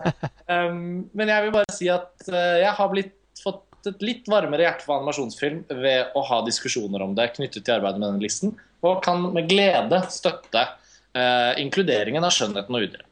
um, 0.68 0.82
Men 1.12 1.34
jeg 1.34 1.46
vil 1.46 1.54
bare 1.54 1.76
si 1.76 1.90
at 1.92 2.10
uh, 2.30 2.56
jeg 2.62 2.74
har 2.80 2.92
blitt, 2.94 3.14
fått 3.42 3.88
et 3.88 4.02
litt 4.04 4.28
varmere 4.30 4.64
hjerte 4.66 4.86
for 4.86 4.98
animasjonsfilm 4.98 5.62
ved 5.82 6.16
å 6.18 6.22
ha 6.28 6.40
diskusjoner 6.46 7.04
om 7.04 7.14
det 7.16 7.30
knyttet 7.36 7.64
til 7.64 7.76
arbeidet 7.78 8.00
med 8.00 8.10
denne 8.10 8.24
listen, 8.24 8.56
og 8.84 9.02
kan 9.04 9.22
med 9.34 9.48
glede 9.50 10.02
støtte 10.12 10.64
eh, 10.64 11.52
inkluderingen 11.62 12.24
av 12.24 12.34
skjønnheten 12.34 12.74
og 12.74 12.88
udyret. 12.88 13.08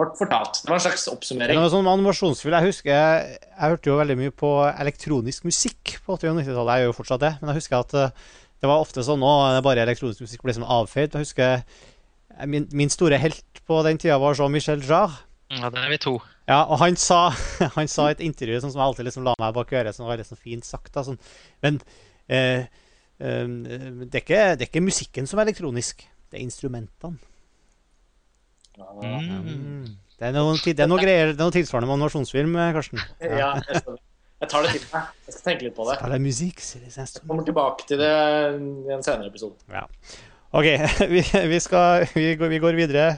Kort 0.00 0.16
fortalt. 0.16 0.62
Det 0.62 0.70
var 0.70 0.78
en 0.78 0.84
slags 0.84 1.06
oppsummering. 1.12 1.56
Det 1.56 1.62
var 1.62 1.72
sånn 1.72 1.88
animasjonsfilm. 1.90 2.56
Jeg 2.56 2.72
husker, 2.72 2.92
jeg, 2.94 3.40
hørte 3.60 3.90
jo 3.90 3.98
veldig 4.00 4.16
mye 4.16 4.32
på 4.32 4.52
elektronisk 4.70 5.44
musikk 5.48 5.96
på 6.06 6.16
80- 6.16 6.30
og 6.30 6.38
90-tallet. 6.40 6.72
Jeg 6.72 6.84
gjør 6.84 6.90
jo 6.90 6.96
fortsatt 6.96 7.24
det. 7.24 7.32
Men 7.40 7.52
jeg 7.52 7.60
husker 7.60 7.76
at 7.80 7.96
uh, 7.96 8.28
det 8.60 8.68
var 8.70 8.84
ofte 8.84 9.04
sånn 9.04 9.20
nå 9.20 9.32
bare 9.64 9.84
elektronisk 9.84 10.24
musikk 10.24 10.44
ble 10.46 10.56
sånn 10.56 10.68
avfeid. 10.68 11.16
Jeg 11.16 11.26
husker 11.26 11.52
eh, 11.60 12.46
min, 12.48 12.68
min, 12.76 12.92
store 12.92 13.20
helt 13.20 13.62
på 13.68 13.82
den 13.86 14.00
tida 14.00 14.18
var 14.22 14.38
Jean-Michel 14.38 14.84
Jarre. 14.84 15.20
Ja, 15.50 15.70
det 15.72 15.80
er 15.82 15.90
vi 15.90 15.98
to. 15.98 16.12
Ja, 16.50 16.60
og 16.62 16.78
han 16.82 16.96
sa, 16.98 17.30
han 17.76 17.90
sa 17.90 18.08
i 18.08 18.14
et 18.14 18.22
intervju 18.26 18.60
sånn 18.62 18.74
som 18.74 18.82
jeg 18.82 18.86
alltid 18.86 19.08
liksom 19.08 19.26
la 19.26 19.34
meg 19.40 19.56
bak 19.56 19.72
øret, 19.74 19.96
som 19.96 20.06
var 20.06 20.20
litt 20.20 20.30
sånn 20.30 20.40
fint 20.40 20.66
sagt. 20.66 20.92
Da, 20.94 21.02
sånn. 21.06 21.18
Men 21.64 21.80
eh, 22.30 22.68
eh, 23.18 23.50
det, 23.50 24.12
er 24.12 24.22
ikke, 24.22 24.44
det 24.54 24.66
er 24.66 24.68
ikke 24.68 24.84
musikken 24.86 25.30
som 25.30 25.40
er 25.40 25.50
elektronisk, 25.50 26.06
det 26.30 26.38
er 26.38 26.46
instrumentene. 26.46 27.18
Mm. 28.80 29.90
Det 30.20 30.28
er 30.28 30.36
noe, 30.36 30.54
det 30.56 30.80
er 30.80 30.88
noe 30.88 31.00
greier, 31.00 31.34
det 31.34 31.40
er 31.40 31.48
noe 31.48 31.54
tilsvarende 31.54 31.90
med 31.90 31.98
animasjonsfilm, 31.98 32.54
eh, 32.56 32.72
Karsten. 32.76 33.02
Ja, 33.42 33.52
jeg, 33.66 33.98
jeg 34.40 34.48
tar 34.52 34.64
det 34.64 34.74
til 34.76 34.86
meg. 34.94 35.14
Jeg 35.26 35.34
skal 35.34 35.46
tenke 35.50 35.66
litt 35.66 35.76
på 35.76 35.86
det. 35.88 35.98
Spiller 35.98 36.22
musikk, 36.24 36.62
jeg 36.86 37.24
kommer 37.26 37.46
tilbake 37.48 37.88
til 37.90 38.00
det 38.00 38.12
i 38.14 38.94
en 38.94 39.04
senere 39.04 39.28
episode. 39.28 39.58
Ja. 39.68 39.84
OK, 40.56 40.66
vi, 41.14 41.24
vi, 41.52 41.58
skal, 41.62 42.06
vi, 42.14 42.30
går, 42.38 42.54
vi 42.54 42.62
går 42.62 42.78
videre. 42.78 43.10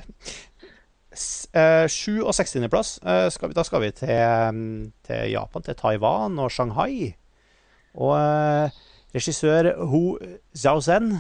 Uh, 1.12 1.86
7- 1.86 2.22
og 2.22 2.34
60.-plass. 2.36 2.94
Uh, 3.05 3.52
da 3.55 3.64
skal 3.66 3.84
vi 3.84 3.90
til, 3.97 4.12
um, 4.48 4.93
til, 5.06 5.30
Japan, 5.32 5.66
til 5.66 5.78
Taiwan 5.78 6.39
og 6.43 6.51
Shanghai. 6.51 7.12
Og 7.94 8.14
uh, 8.16 8.82
regissør 9.14 9.74
Hu 9.84 10.18
Zhaozen 10.56 11.18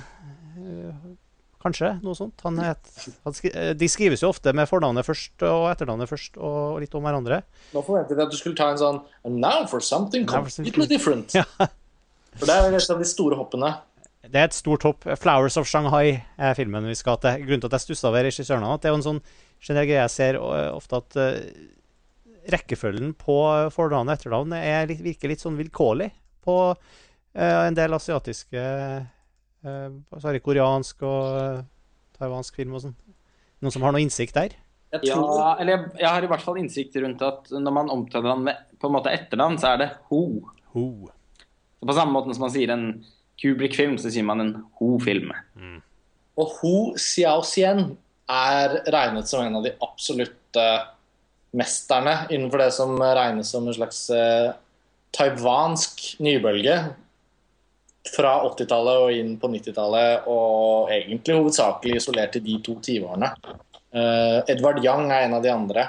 Kanskje, 1.62 1.92
noe 2.02 2.16
sånt. 2.18 2.40
Han 2.42 2.58
het, 2.58 2.88
han 3.22 3.34
skri, 3.36 3.52
de 3.78 3.88
skrives 3.90 4.24
jo 4.24 4.32
ofte 4.32 4.50
med 4.56 4.66
fornavnet 4.66 5.06
først 5.06 5.44
og 5.46 5.68
etternavnet 5.70 6.10
først, 6.10 6.34
og 6.42 6.80
litt 6.82 6.94
om 6.98 7.06
hverandre. 7.06 7.38
Nå 7.70 7.84
forventet 7.86 8.18
jeg 8.18 8.26
at 8.26 8.34
du 8.34 8.38
skulle 8.38 8.58
ta 8.58 8.72
en 8.72 8.80
sånn 8.80 8.98
And 9.22 9.38
Now 9.38 9.68
for 9.70 9.84
something 9.84 10.26
completely 10.26 10.88
different. 10.90 11.34
Ja. 11.38 11.46
For 12.40 12.48
det 12.48 12.54
er 12.56 12.74
et 12.74 12.90
av 12.90 13.00
de 13.02 13.06
store 13.06 13.36
hoppene. 13.36 13.68
Det 14.24 14.38
er 14.40 14.46
et 14.48 14.56
stort 14.56 14.86
hopp. 14.86 15.04
'Flowers 15.04 15.58
of 15.60 15.68
Shanghai' 15.68 16.22
er 16.38 16.54
filmen 16.56 16.86
vi 16.88 16.96
skal 16.96 17.18
til. 17.20 17.42
Grunnen 17.44 17.60
til 17.60 17.68
at 17.68 17.76
jeg 17.76 17.84
stussa 17.86 18.10
ved 18.14 18.24
regissøren, 18.30 18.64
at 18.64 18.82
det 18.82 18.88
er 18.88 18.94
jo 18.94 19.00
en 19.02 19.08
sånn 19.08 19.20
generell 19.62 19.88
greie 19.88 20.02
jeg 20.02 20.14
ser 20.14 20.38
ofte 20.42 20.98
at 20.98 21.18
uh, 21.20 21.36
rekkefølgen 22.52 23.14
på 23.18 23.36
fornavn 23.74 24.10
og 24.10 24.16
etternavn 24.16 24.56
er 24.58 24.88
litt, 24.90 25.02
virker 25.04 25.30
litt 25.30 25.42
sånn 25.42 25.58
vilkårlig 25.60 26.10
på 26.42 26.56
uh, 26.72 27.60
en 27.62 27.78
del 27.78 27.94
asiatiske 27.94 28.64
uh, 29.62 29.92
er 30.26 30.42
koreansk 30.42 31.04
og 31.06 31.62
taiwansk 32.18 32.58
film 32.58 32.76
og 32.76 32.84
sånn. 32.86 32.98
Noen 33.62 33.74
som 33.74 33.86
har 33.86 33.94
noe 33.94 34.02
innsikt 34.02 34.34
der? 34.34 34.56
Ja, 35.06 35.22
eller 35.56 35.72
jeg, 35.72 35.84
jeg, 36.02 36.08
har 36.10 36.24
i 36.24 36.28
hvert 36.28 36.44
fall 36.44 36.58
innsikt 36.60 36.98
rundt 37.00 37.22
at 37.24 37.48
når 37.54 37.74
man 37.78 37.92
omtaler 37.94 38.34
han 38.34 38.42
med 38.44 38.58
på 38.82 38.90
en 38.90 38.96
måte 38.98 39.12
etternavn, 39.14 39.56
så 39.62 39.70
er 39.72 39.80
det 39.80 39.88
ho. 40.10 40.22
ho. 40.74 40.86
Så 41.78 41.88
på 41.88 41.96
samme 41.96 42.12
måte 42.12 42.34
som 42.34 42.44
man 42.44 42.52
sier 42.52 42.74
en 42.74 42.86
Kubrick-film, 43.40 43.96
så 43.98 44.10
sier 44.12 44.26
man 44.26 44.42
en 44.42 44.52
ho-film. 44.78 45.32
Mm. 45.58 45.78
Og 46.38 46.52
Ho 46.60 46.74
Xiaoxian 47.00 47.94
er 48.32 48.80
regnet 48.92 49.28
som 49.28 49.44
en 49.44 49.60
av 49.60 49.66
de 49.66 49.74
absolutte 49.84 50.66
mesterne 51.56 52.16
innenfor 52.30 52.64
det 52.64 52.70
som 52.72 52.96
regnes 52.96 53.50
som 53.52 53.66
en 53.68 53.76
slags 53.76 54.04
eh, 54.10 54.52
taiwansk 55.16 56.04
nybølge. 56.24 56.76
Fra 58.12 58.32
80-tallet 58.48 59.02
og 59.04 59.14
inn 59.14 59.36
på 59.38 59.46
90-tallet, 59.52 60.24
og 60.26 60.90
egentlig 60.90 61.36
hovedsakelig 61.38 62.00
isolert 62.00 62.32
til 62.34 62.42
de 62.42 62.56
to 62.64 62.74
tiårene. 62.82 63.28
Eh, 63.94 64.38
Edvard 64.50 64.80
Young 64.82 65.12
er 65.12 65.28
en 65.28 65.36
av 65.38 65.44
de 65.44 65.52
andre. 65.52 65.86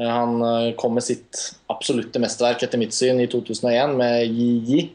Eh, 0.00 0.08
han 0.08 0.40
kom 0.80 0.96
med 0.96 1.04
sitt 1.04 1.42
absolutte 1.72 2.22
mesterverk 2.22 2.64
etter 2.64 2.80
mitt 2.80 2.96
syn 2.96 3.20
i 3.20 3.28
2001 3.28 3.98
med 3.98 4.24
Yi 4.30 4.50
Yi. 4.70 4.88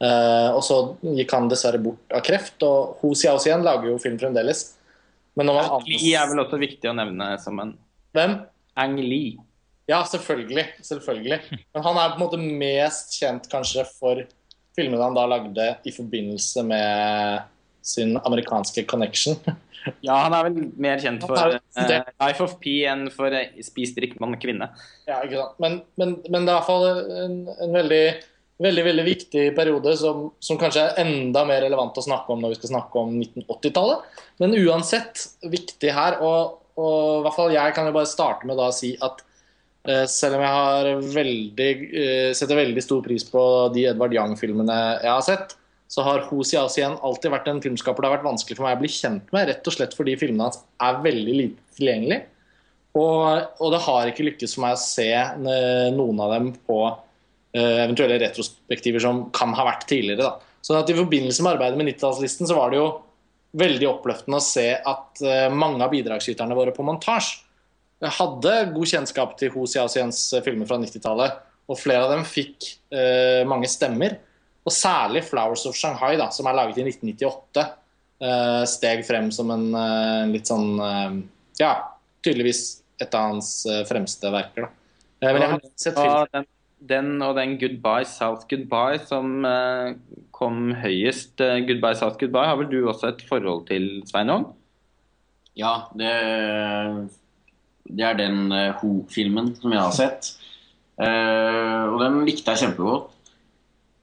Og 0.00 0.62
så 0.64 0.76
gikk 1.04 1.34
han 1.36 1.50
dessverre 1.50 1.76
bort 1.84 2.14
av 2.16 2.22
kreft. 2.24 2.56
Og 2.64 3.02
Ho 3.02 3.10
Xiaoxian 3.12 3.60
lager 3.60 3.90
jo 3.90 3.98
film 4.00 4.16
fremdeles. 4.18 4.62
Men 5.38 5.52
Ang 5.52 5.86
Lee 5.86 6.16
er 6.18 6.26
vel 6.30 6.42
også 6.42 6.58
viktig 6.60 6.90
å 6.90 6.96
nevne 6.96 7.32
som 7.42 7.60
en 7.62 7.76
Hvem? 8.16 8.34
Ang 8.80 8.96
Lee. 8.98 9.38
Ja, 9.90 10.02
selvfølgelig. 10.06 10.64
selvfølgelig. 10.86 11.38
Men 11.74 11.84
han 11.84 11.98
er 11.98 12.12
på 12.12 12.18
en 12.18 12.24
måte 12.24 12.38
mest 12.38 13.14
kjent 13.18 13.46
kanskje 13.50 13.84
for 13.98 14.22
filmene 14.78 15.02
han 15.02 15.16
da 15.16 15.26
lagde 15.30 15.66
i 15.86 15.92
forbindelse 15.94 16.62
med 16.66 17.48
sin 17.86 18.16
amerikanske 18.24 18.86
connection. 18.90 19.38
Ja, 20.04 20.12
han 20.26 20.34
er 20.36 20.44
vel 20.44 20.56
mer 20.76 20.98
kjent 21.00 21.22
for 21.24 21.38
uh, 21.40 21.92
Life 22.20 22.44
of 22.44 22.58
P 22.60 22.82
enn 22.84 23.06
for 23.14 23.32
uh, 23.32 23.46
Spis, 23.64 23.94
drikk, 23.96 24.18
mann, 24.20 24.34
kvinne. 24.36 24.66
Ja, 25.08 25.22
ikke 25.24 25.38
sant. 25.38 25.54
Men, 25.64 25.78
men, 25.96 26.12
men 26.28 26.44
det 26.44 26.52
er 26.52 26.58
i 26.58 26.58
hvert 26.58 26.68
fall 26.68 27.14
en, 27.22 27.38
en 27.64 27.72
veldig 27.78 28.02
veldig 28.60 28.84
veldig 28.84 29.04
viktig 29.06 29.44
periode 29.56 29.94
som, 29.98 30.26
som, 30.42 30.58
kanskje 30.60 30.84
er 30.84 31.00
enda 31.04 31.44
mer 31.48 31.62
relevant 31.64 31.96
å 31.96 32.04
snakke 32.04 32.34
om 32.34 32.42
når 32.42 32.54
vi 32.54 32.60
skal 32.60 32.74
snakke 32.74 33.02
om 33.02 33.14
1980-tallet. 33.22 34.20
Men 34.42 34.56
uansett 34.60 35.26
viktig 35.52 35.94
her. 35.96 36.20
Og, 36.24 36.60
og, 36.76 37.20
i 37.20 37.24
hvert 37.26 37.38
fall 37.38 37.54
jeg 37.56 37.76
kan 37.76 37.88
jo 37.88 37.96
bare 37.96 38.10
starte 38.10 38.48
med 38.48 38.60
da 38.60 38.68
å 38.70 38.76
si 38.76 38.92
at 39.00 39.22
eh, 39.88 40.04
selv 40.10 40.38
om 40.38 40.44
jeg 40.44 40.58
har 40.58 40.90
veldig, 41.20 41.70
eh, 42.04 42.28
setter 42.36 42.60
veldig 42.60 42.84
stor 42.84 43.02
pris 43.06 43.24
på 43.28 43.44
de 43.74 43.88
Edvard 43.94 44.16
Young-filmene 44.16 44.78
jeg 45.00 45.12
har 45.14 45.24
sett, 45.26 45.56
så 45.90 46.04
har 46.06 46.22
Ho 46.28 46.44
Asien 46.44 47.00
alltid 47.02 47.32
vært 47.32 47.48
en 47.50 47.62
filmskaper 47.64 48.04
det 48.04 48.10
har 48.10 48.20
vært 48.20 48.28
vanskelig 48.28 48.60
for 48.60 48.68
meg 48.68 48.76
å 48.76 48.82
bli 48.84 48.90
kjent 48.94 49.32
med, 49.34 49.48
rett 49.48 49.66
og 49.66 49.74
slett 49.74 49.96
fordi 49.96 50.14
filmene 50.20 50.46
hans 50.46 50.60
er 50.78 51.00
veldig 51.02 51.34
lite 51.34 51.80
tilgjengelige. 51.80 52.28
Og, 52.98 53.24
og 53.62 53.72
det 53.72 53.80
har 53.86 54.10
ikke 54.10 54.26
lykkes 54.26 54.54
for 54.56 54.66
meg 54.66 54.76
å 54.76 54.82
se 54.82 55.10
eh, 55.14 55.88
noen 55.94 56.22
av 56.22 56.34
dem 56.36 56.52
på 56.66 56.82
eventuelle 57.58 58.20
retrospektiver 58.22 59.02
som 59.02 59.24
kan 59.34 59.50
ha 59.58 59.64
vært 59.66 59.88
tidligere. 59.90 60.28
Da. 60.28 60.50
Så 60.62 60.76
at 60.78 60.90
I 60.92 60.98
forbindelse 60.98 61.42
med 61.42 61.56
arbeidet 61.56 61.80
med 61.80 61.88
90-tallslisten 61.90 62.48
så 62.48 62.56
var 62.58 62.70
det 62.70 62.78
jo 62.78 62.88
veldig 63.58 63.86
oppløftende 63.90 64.38
å 64.38 64.44
se 64.44 64.66
at 64.76 65.22
uh, 65.24 65.46
mange 65.52 65.82
av 65.82 65.92
bidragsyterne 65.94 66.56
våre 66.56 66.74
på 66.76 66.86
montasje 66.86 67.46
hadde 68.00 68.52
god 68.72 68.88
kjennskap 68.88 69.34
til 69.36 69.50
Ho 69.52 69.66
Xiaoxiens 69.68 70.22
eh, 70.32 70.40
filmer 70.40 70.64
fra 70.64 70.78
90-tallet. 70.80 71.34
Og 71.68 71.76
flere 71.76 72.06
av 72.06 72.14
dem 72.14 72.22
fikk 72.24 72.64
uh, 72.94 73.42
mange 73.44 73.68
stemmer. 73.68 74.14
Og 74.64 74.72
særlig 74.72 75.20
'Flowers 75.26 75.66
of 75.68 75.76
Shanghai', 75.76 76.16
da, 76.16 76.30
som 76.32 76.48
er 76.48 76.56
laget 76.56 76.80
i 76.80 76.86
1998, 76.86 77.66
uh, 78.24 78.62
steg 78.64 79.04
frem 79.04 79.28
som 79.34 79.52
en 79.52 79.68
litt 80.32 80.48
sånn 80.48 80.80
Ja, 81.60 81.74
tydeligvis 82.24 82.80
et 83.04 83.12
av 83.16 83.34
hans 83.34 83.52
fremste 83.88 84.32
verker. 84.32 84.70
da. 85.20 85.34
men 85.34 85.42
jeg 85.42 85.52
har 85.52 85.62
sett 85.76 86.00
filmen 86.00 86.48
den 86.88 87.22
og 87.22 87.36
den 87.36 87.58
'Goodbye 87.58 88.04
South 88.04 88.46
Goodbye' 88.48 89.04
som 89.06 89.44
uh, 89.44 89.92
kom 90.32 90.72
høyest. 90.74 91.40
Uh, 91.40 91.60
'Goodbye 91.60 91.94
South 91.94 92.16
Goodbye' 92.16 92.46
har 92.46 92.56
vel 92.56 92.70
du 92.70 92.88
også 92.88 93.08
et 93.08 93.24
forhold 93.28 93.66
til, 93.66 94.02
Sveinung? 94.06 94.46
Ja, 95.56 95.90
det, 95.98 96.10
det, 97.84 98.04
er 98.04 98.16
den 98.16 98.52
uh, 98.52 98.72
Ho-filmen 98.80 99.54
som 99.56 99.72
jeg 99.72 99.80
har 99.80 99.96
sett. 99.96 100.36
og 101.00 101.96
den 102.00 102.24
likte 102.26 102.52
jeg 102.52 102.60
kjempegodt. 102.60 103.16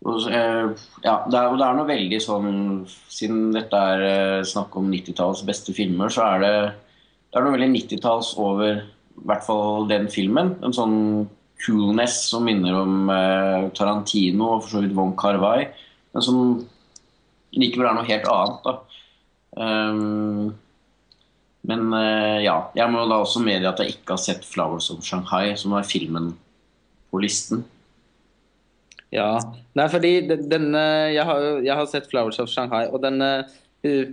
Og, 0.05 0.21
ja, 0.29 1.15
det 1.29 1.37
er, 1.37 1.47
og 1.49 1.57
det 1.57 1.65
er 1.65 1.75
noe 1.75 1.87
veldig 1.89 2.19
sånn 2.21 2.51
Siden 2.85 3.51
dette 3.51 3.75
er 3.75 4.43
snakk 4.45 4.75
om 4.77 4.91
90-tallets 4.93 5.41
beste 5.45 5.73
filmer, 5.73 6.09
så 6.13 6.23
er 6.23 6.43
det, 6.43 6.51
det 7.29 7.39
er 7.39 7.45
noe 7.45 7.55
veldig 7.57 7.69
90-talls 7.73 8.35
over 8.37 8.77
i 8.77 9.25
hvert 9.25 9.45
fall 9.45 9.87
den 9.89 10.05
filmen. 10.13 10.53
En 10.65 10.73
sånn 10.73 11.27
coolness 11.65 12.21
som 12.29 12.45
minner 12.45 12.75
om 12.77 13.09
uh, 13.09 13.67
Tarantino 13.75 14.53
og 14.55 14.63
for 14.63 14.75
så 14.75 14.83
vidt 14.83 14.95
Von 14.97 15.15
Carvai, 15.17 15.69
men 16.13 16.25
som 16.25 16.41
likevel 17.57 17.89
er 17.89 17.97
noe 17.97 18.07
helt 18.07 18.27
annet. 18.31 18.83
Um, 19.57 20.51
men 21.67 21.87
uh, 21.91 22.37
ja, 22.43 22.57
jeg 22.77 22.93
må 22.93 23.05
da 23.09 23.21
også 23.23 23.41
medgi 23.43 23.67
at 23.69 23.81
jeg 23.81 23.95
ikke 23.95 24.15
har 24.15 24.21
sett 24.23 24.45
'Flowers 24.45 24.91
of 24.93 25.01
Shanghai', 25.05 25.55
som 25.59 25.73
er 25.75 25.87
filmen 25.87 26.31
på 27.11 27.23
listen. 27.23 27.65
Ja, 29.11 29.37
Nei, 29.77 29.85
fordi 29.87 30.11
denne 30.27 30.81
jeg 31.13 31.23
har, 31.23 31.61
jeg 31.63 31.75
har 31.79 31.87
sett 31.89 32.09
'Flowers 32.11 32.39
of 32.43 32.51
Shanghai', 32.51 32.91
og 32.91 33.01
denne 33.03 33.31
uh, 33.47 34.05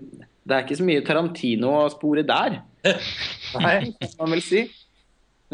Det 0.45 0.53
er 0.53 0.65
ikke 0.65 0.77
så 0.77 0.85
mye 0.85 1.01
Tarantino 1.01 1.71
å 1.81 1.93
spore 1.93 2.21
der. 2.27 2.59
Nei, 2.85 3.77
kan 4.01 4.19
man 4.19 4.35
vel 4.35 4.43
si. 4.45 4.67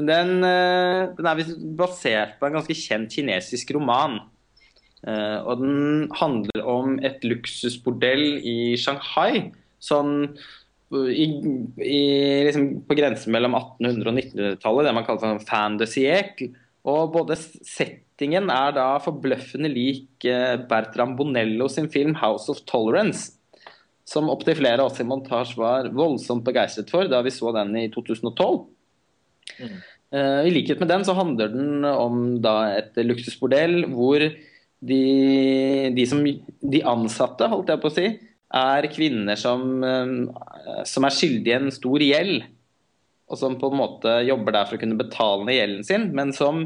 Men 0.01 0.09
den, 0.09 0.45
eh, 0.49 1.11
den, 1.17 1.27
er 1.29 1.57
basert 1.77 2.39
på 2.41 2.49
en 2.49 2.57
ganske 2.57 2.77
kjent 2.77 3.13
kinesisk 3.13 3.75
roman. 3.77 4.23
Eh, 5.05 5.39
og 5.45 5.61
den 5.61 6.09
handler 6.17 6.65
om 6.65 6.97
et 7.05 7.21
luksusbordell 7.27 8.41
i 8.41 8.77
Shanghai. 8.81 9.51
Sånn 9.81 10.33
i, 10.91 11.27
i, 11.85 12.01
liksom 12.49 12.81
på 12.89 12.97
grensen 12.99 13.31
mellom 13.35 13.55
1800- 13.55 14.09
og 14.09 14.17
1900-tallet, 14.17 14.89
det 14.89 14.95
man 14.97 15.07
kaller 15.07 15.27
sånn 15.27 15.45
fan 15.45 15.77
de 15.81 15.87
siècle. 15.89 16.51
Og 16.89 17.13
både 17.13 17.37
settingen 17.37 18.49
er 18.51 18.73
da 18.73 18.87
forbløffende 19.05 19.69
lik 19.69 20.25
Bertram 20.71 21.13
Bonello 21.19 21.69
sin 21.69 21.91
film 21.93 22.17
'House 22.17 22.49
of 22.49 22.65
Tolerance'. 22.65 23.37
Som 24.09 24.33
opptil 24.33 24.57
flere 24.59 24.81
av 24.81 24.89
oss 24.91 24.99
i 24.99 25.07
montasje 25.07 25.61
var 25.61 25.93
voldsomt 25.95 26.43
begeistret 26.43 26.89
for 26.91 27.07
da 27.07 27.21
vi 27.23 27.31
så 27.31 27.53
den 27.55 27.77
i 27.79 27.87
2012. 27.93 28.65
Mm. 29.61 29.77
Uh, 30.11 30.43
I 30.47 30.51
likhet 30.51 30.81
med 30.83 30.91
den 30.91 31.05
så 31.07 31.15
handler 31.15 31.53
den 31.53 31.85
om 31.87 32.23
et 32.43 32.99
luksusbordell 33.07 33.85
hvor 33.93 34.23
de, 34.23 35.03
de, 35.95 36.07
som, 36.09 36.25
de, 36.25 36.81
ansatte, 36.89 37.47
holdt 37.53 37.71
jeg 37.71 37.83
på 37.83 37.91
å 37.91 37.95
si, 37.95 38.07
er 38.61 38.89
kvinner 38.91 39.39
som, 39.39 39.85
uh, 39.85 40.83
som 40.89 41.07
er 41.07 41.15
skyldige 41.15 41.55
i 41.55 41.61
en 41.61 41.75
stor 41.75 42.03
gjeld. 42.03 42.49
Og 43.31 43.39
som 43.39 43.55
på 43.61 43.71
en 43.71 43.79
måte 43.79 44.17
jobber 44.27 44.57
der 44.57 44.67
for 44.67 44.77
å 44.77 44.83
kunne 44.83 44.99
betale 44.99 45.47
ned 45.47 45.61
gjelden 45.61 45.87
sin, 45.87 46.09
men 46.19 46.33
som 46.35 46.65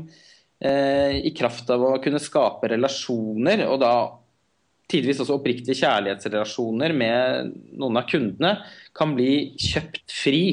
eh, 0.65 1.21
i 1.21 1.33
kraft 1.37 1.69
av 1.75 1.83
å 1.85 1.97
kunne 2.01 2.23
skape 2.23 2.71
relasjoner, 2.73 3.67
og 3.69 3.83
da 3.83 3.95
tidvis 4.91 5.21
også 5.21 5.39
oppriktige 5.39 5.77
kjærlighetsrelasjoner 5.81 6.95
med 6.97 7.53
noen 7.81 8.01
av 8.01 8.09
kundene, 8.09 8.55
kan 8.97 9.13
bli 9.17 9.55
kjøpt 9.61 10.13
fri 10.13 10.45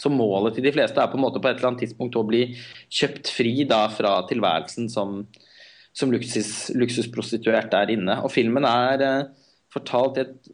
så 0.00 0.10
målet 0.10 0.56
til 0.56 0.66
de 0.66 0.72
fleste 0.74 0.98
er 0.98 1.10
på 1.10 1.18
en 1.18 1.22
måte 1.22 1.40
på 1.42 1.48
et 1.48 1.58
eller 1.58 1.70
annet 1.70 1.84
tidspunkt 1.84 2.16
å 2.18 2.26
bli 2.26 2.48
kjøpt 2.92 3.30
fri 3.30 3.54
da 3.68 3.84
fra 3.94 4.16
tilværelsen 4.26 4.88
som, 4.90 5.20
som 5.94 6.12
luksus, 6.14 6.72
luksusprostituert 6.74 7.70
der 7.74 7.92
inne. 7.94 8.18
Og 8.26 8.32
filmen 8.34 8.66
er 8.66 9.04
eh, 9.06 9.28
fortalt 9.74 10.18
i 10.18 10.24
et 10.24 10.50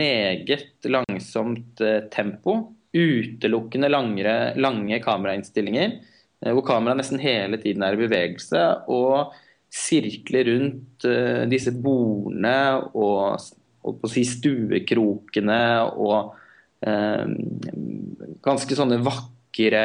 meget 0.00 0.88
langsomt 0.88 1.84
eh, 1.84 2.04
tempo. 2.12 2.74
utelukkende 2.88 3.90
langere, 3.92 4.54
lange 4.56 4.96
kamerainnstillinger, 5.04 5.98
eh, 6.40 6.52
hvor 6.56 6.64
kameraet 6.64 7.02
nesten 7.02 7.20
hele 7.20 7.60
tiden 7.60 7.84
er 7.84 7.92
i 7.92 8.00
bevegelse 8.00 8.64
og 8.88 9.36
sirkler 9.68 10.48
rundt 10.48 11.04
uh, 11.04 11.44
disse 11.44 11.74
bordene 11.76 12.54
og, 12.96 13.36
og 13.84 14.06
si 14.08 14.22
stuekrokene 14.24 15.58
og 16.00 16.37
ganske 16.78 18.76
sånne 18.78 19.00
vakre 19.02 19.84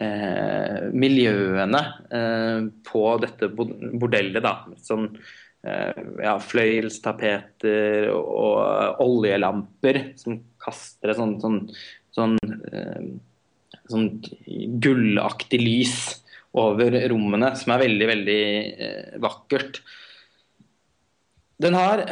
uh, 0.00 0.78
miljøene 0.96 1.82
på 2.88 3.02
dette 3.20 3.50
bordellet. 3.52 4.40
da, 4.44 4.54
sånn 4.84 5.10
ja, 5.64 6.34
fløyelstapeter 6.44 8.10
og 8.12 9.00
oljelamper 9.00 10.00
som 10.20 10.42
kaster 10.60 11.12
et 11.12 11.16
sånn, 11.16 11.38
sånn 11.40 11.62
sånn, 12.14 12.36
eh, 12.70 13.06
sånn 13.90 14.08
gullaktig 14.82 15.60
lys 15.62 15.96
over 16.54 16.94
rommene, 17.10 17.52
som 17.58 17.74
er 17.74 17.84
veldig, 17.86 18.08
veldig 18.12 18.40
eh, 18.86 19.14
vakkert. 19.22 19.82
Den, 21.62 21.76
har, 21.78 22.02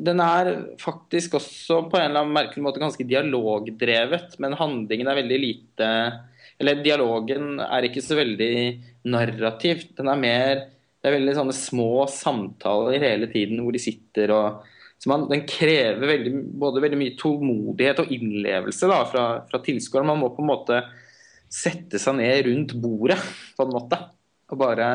den 0.00 0.20
er 0.24 0.50
faktisk 0.80 1.36
også 1.36 1.82
på 1.90 1.98
en 1.98 2.06
eller 2.08 2.22
annen 2.22 2.36
merkelig 2.38 2.64
måte 2.64 2.80
ganske 2.80 3.04
dialogdrevet, 3.04 4.38
men 4.40 4.56
handlingen 4.56 5.10
er 5.10 5.18
veldig 5.20 5.40
lite 5.42 5.88
Eller 6.60 6.80
dialogen 6.84 7.60
er 7.60 7.84
ikke 7.84 8.02
så 8.04 8.16
veldig 8.16 8.54
narrativ. 9.12 9.84
Den 9.96 10.08
er 10.08 10.20
mer 10.20 10.54
Det 11.00 11.08
er 11.08 11.16
veldig 11.18 11.36
sånne 11.36 11.56
små 11.56 12.06
samtaler 12.12 13.00
hele 13.00 13.28
tiden 13.32 13.60
hvor 13.64 13.76
de 13.76 13.82
sitter 13.82 14.32
og 14.36 14.66
så 15.00 15.08
man, 15.08 15.28
Den 15.30 15.46
krever 15.48 16.02
veldig, 16.04 16.32
både 16.60 16.82
veldig 16.84 16.98
mye 17.00 17.16
tålmodighet 17.20 18.02
og 18.02 18.10
innlevelse 18.12 18.88
da, 18.90 18.98
fra, 19.08 19.22
fra 19.48 19.60
tilskueren. 19.64 20.08
Man 20.10 20.20
må 20.20 20.28
på 20.36 20.44
en 20.44 20.50
måte 20.50 20.82
sette 21.50 21.96
seg 21.98 22.18
ned 22.18 22.44
rundt 22.46 22.74
bordet 22.82 23.16
på 23.56 23.64
en 23.64 23.72
måte, 23.72 23.96
og 24.52 24.60
bare 24.60 24.90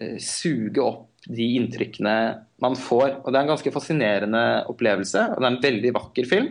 uh, 0.00 0.16
suge 0.16 0.80
opp 0.80 1.07
de 1.28 1.46
inntrykkene 1.58 2.16
man 2.62 2.76
får. 2.78 3.20
Og 3.22 3.30
Det 3.30 3.36
er 3.36 3.44
en 3.44 3.54
ganske 3.54 3.72
fascinerende 3.74 4.44
opplevelse, 4.72 5.24
og 5.34 5.38
det 5.38 5.46
er 5.46 5.54
en 5.54 5.62
veldig 5.62 5.94
vakker 5.96 6.28
film. 6.28 6.50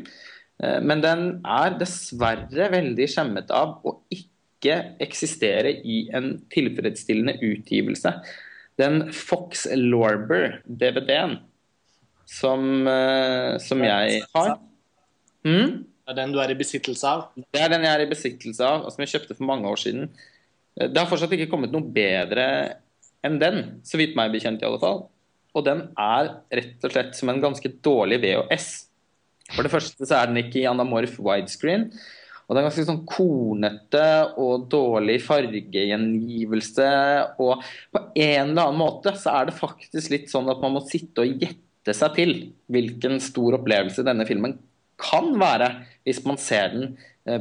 Eh, 0.63 0.79
men 0.81 1.03
den 1.03 1.23
er 1.45 1.77
dessverre 1.79 2.71
veldig 2.73 3.07
skjemmet 3.09 3.53
av 3.53 3.79
å 3.85 3.97
ikke 4.13 4.77
eksistere 5.03 5.75
i 5.85 6.07
en 6.17 6.35
tilfredsstillende 6.53 7.37
utgivelse. 7.45 8.13
Den 8.77 9.07
Fox 9.13 9.65
Lorber, 9.73 10.61
DVD-en, 10.65 11.39
som, 12.27 12.83
uh, 12.83 13.55
som 13.63 13.79
jeg 13.85 14.19
har. 14.35 14.57
Mm? 15.47 15.85
Det 15.87 16.11
er 16.13 16.17
den 16.19 16.33
du 16.35 16.41
er 16.43 16.51
i 16.51 16.57
besittelse 16.59 17.07
av? 17.07 17.23
Det 17.35 17.61
er 17.61 17.71
den 17.71 17.85
jeg 17.87 17.93
er 17.95 18.03
i 18.03 18.09
besittelse 18.09 18.67
av, 18.67 18.83
og 18.85 18.93
som 18.93 19.01
jeg 19.03 19.13
kjøpte 19.13 19.37
for 19.37 19.47
mange 19.47 19.71
år 19.71 19.79
siden. 19.81 20.11
Eh, 20.77 20.89
det 20.91 20.99
har 20.99 21.09
fortsatt 21.09 21.33
ikke 21.35 21.49
kommet 21.51 21.73
noe 21.73 21.83
bedre 21.83 22.45
enn 23.25 23.39
den, 23.41 23.63
så 23.87 23.99
vidt 23.99 24.17
meg 24.17 24.33
bekjent 24.33 24.61
i 24.61 24.67
alle 24.67 24.81
fall. 24.81 25.05
Og 25.57 25.65
den 25.65 25.87
er 25.97 26.29
rett 26.53 26.85
og 26.85 26.93
slett 26.93 27.17
som 27.17 27.31
en 27.31 27.41
ganske 27.41 27.71
dårlig 27.85 28.19
VHS. 28.21 28.69
For 29.55 29.65
det 29.65 29.71
første 29.73 30.05
så 30.05 30.19
er 30.19 30.29
den 30.29 30.41
ikke 30.43 30.61
i 30.61 30.69
anamorf 30.69 31.17
widescreen. 31.23 31.87
Og 32.47 32.55
det 32.55 32.61
er 32.61 32.67
ganske 32.69 32.85
sånn 32.87 33.03
kornete 33.07 34.03
og 34.39 34.67
dårlig 34.71 35.17
fargegjengivelse. 35.25 36.91
Og 37.43 37.63
på 37.91 38.03
en 38.13 38.53
eller 38.53 38.69
annen 38.69 38.79
måte 38.79 39.15
så 39.19 39.33
er 39.39 39.49
det 39.49 39.57
faktisk 39.57 40.13
litt 40.13 40.31
sånn 40.31 40.47
at 40.51 40.61
man 40.63 40.77
må 40.77 40.83
sitte 40.87 41.25
og 41.25 41.43
gjette 41.43 41.95
seg 41.95 42.15
til 42.15 42.33
hvilken 42.71 43.19
stor 43.23 43.59
opplevelse 43.59 44.05
denne 44.07 44.27
filmen 44.27 44.55
kan 44.97 45.29
være 45.39 45.69
hvis 46.07 46.23
man 46.25 46.39
ser 46.41 46.71
den 46.73 46.95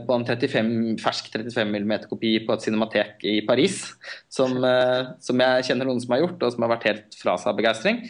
på 0.07 0.17
en 0.17 0.27
35, 0.27 0.71
fersk 1.03 1.31
35 1.35 1.75
mm-kopi 1.83 2.33
på 2.47 2.55
et 2.55 2.65
cinematek 2.67 3.27
i 3.29 3.37
Paris, 3.47 3.83
som, 4.33 4.57
eh, 4.65 5.13
som, 5.23 5.43
jeg 5.45 5.69
kjenner 5.69 5.89
noen 5.89 6.03
som 6.03 6.17
har 6.17 6.25
gjort, 6.25 6.41
og 6.43 6.55
som 6.55 6.67
har 6.67 6.75
vært 6.77 6.89
helt 6.91 7.21
fra 7.21 7.37
seg 7.41 7.53
av 7.53 7.61
begeistring. 7.61 8.03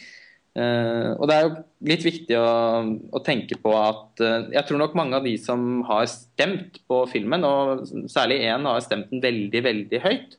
Uh, 0.57 1.13
og 1.21 1.27
Det 1.29 1.35
er 1.35 1.43
jo 1.45 1.51
litt 1.85 2.05
viktig 2.07 2.37
å, 2.41 2.53
å 3.13 3.21
tenke 3.21 3.59
på 3.61 3.75
at 3.77 4.23
jeg 4.55 4.63
tror 4.65 4.79
nok 4.81 4.95
mange 4.97 5.19
av 5.19 5.27
de 5.29 5.35
som 5.37 5.83
har 5.85 6.07
stemt 6.09 6.79
på 6.89 7.03
filmen, 7.13 7.45
og 7.45 7.83
særlig 8.09 8.39
én 8.49 8.65
har 8.65 8.81
stemt 8.81 9.13
den 9.13 9.21
veldig, 9.21 9.63
veldig 9.67 10.01
høyt, 10.01 10.39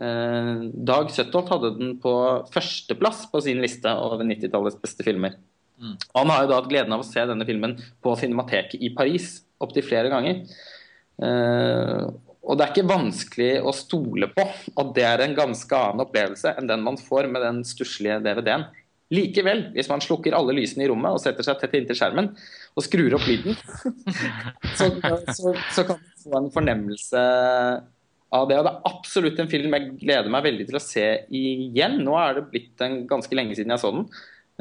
Eh, 0.00 0.60
Dag 0.88 1.10
Søtholt 1.12 1.50
hadde 1.52 1.74
den 1.76 1.94
på 2.00 2.12
førsteplass 2.54 3.26
på 3.32 3.42
sin 3.44 3.60
liste 3.60 3.90
over 4.00 4.24
90-tallets 4.24 4.78
beste 4.80 5.04
filmer. 5.04 5.36
Mm. 5.80 5.96
Han 6.16 6.32
har 6.32 6.44
jo 6.44 6.50
da 6.50 6.60
hatt 6.60 6.70
gleden 6.70 6.94
av 6.96 7.04
å 7.04 7.08
se 7.08 7.24
denne 7.28 7.46
filmen 7.48 7.76
på 8.04 8.14
Cinemateket 8.20 8.80
i 8.80 8.92
Paris 8.96 9.40
opptil 9.64 9.86
flere 9.86 10.10
ganger. 10.12 10.42
Uh, 11.20 12.08
og 12.50 12.56
det 12.56 12.64
er 12.64 12.72
ikke 12.72 12.90
vanskelig 12.90 13.50
å 13.62 13.72
stole 13.76 14.30
på 14.32 14.42
at 14.42 14.92
det 14.96 15.04
er 15.06 15.22
en 15.22 15.36
ganske 15.36 15.76
annen 15.76 16.04
opplevelse 16.06 16.54
enn 16.56 16.70
den 16.70 16.84
man 16.86 16.96
får 16.98 17.28
med 17.30 17.44
den 17.44 17.60
stusslige 17.68 18.18
DVD-en. 18.24 18.64
Likevel, 19.10 19.64
hvis 19.74 19.90
man 19.90 20.02
slukker 20.02 20.36
alle 20.38 20.54
lysene 20.54 20.84
i 20.86 20.88
rommet 20.90 21.16
og 21.16 21.22
setter 21.22 21.42
seg 21.42 21.58
tett 21.60 21.72
inntil 21.76 21.98
skjermen 21.98 22.30
og 22.78 22.84
skrur 22.86 23.16
opp 23.18 23.26
lyden, 23.26 23.58
så, 24.78 24.86
så, 25.34 25.54
så 25.74 25.84
kan 25.88 25.98
man 25.98 26.20
få 26.22 26.36
en 26.38 26.52
fornemmelse 26.54 27.24
av 28.30 28.46
det. 28.48 28.58
Og 28.60 28.66
det 28.66 28.72
er 28.72 28.90
absolutt 28.90 29.40
en 29.42 29.50
film 29.50 29.74
jeg 29.76 29.88
gleder 30.04 30.30
meg 30.32 30.46
veldig 30.46 30.68
til 30.68 30.78
å 30.78 30.84
se 30.84 31.06
igjen. 31.34 31.98
Nå 32.06 32.14
er 32.22 32.38
det 32.38 32.46
blitt 32.52 32.86
en 32.86 33.02
ganske 33.10 33.36
lenge 33.36 33.58
siden 33.58 33.74
jeg 33.74 33.82
så 33.82 33.92
den. 33.96 34.06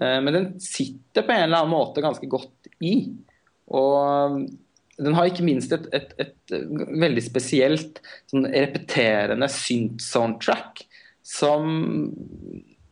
Eh, 0.02 0.18
men 0.26 0.36
den 0.36 0.50
sitter 0.64 1.26
på 1.28 1.36
en 1.36 1.46
eller 1.46 1.62
annen 1.62 1.76
måte 1.76 2.04
ganske 2.06 2.30
godt 2.32 2.72
i. 2.82 2.96
Og 3.70 4.42
den 5.00 5.16
har 5.16 5.30
ikke 5.30 5.46
minst 5.48 5.74
et, 5.76 5.88
et, 5.96 6.14
et 6.20 6.56
veldig 7.00 7.24
spesielt 7.24 8.02
sånn 8.30 8.48
repeterende 8.52 9.48
synt-soundtrack 9.52 10.84
som, 11.26 12.10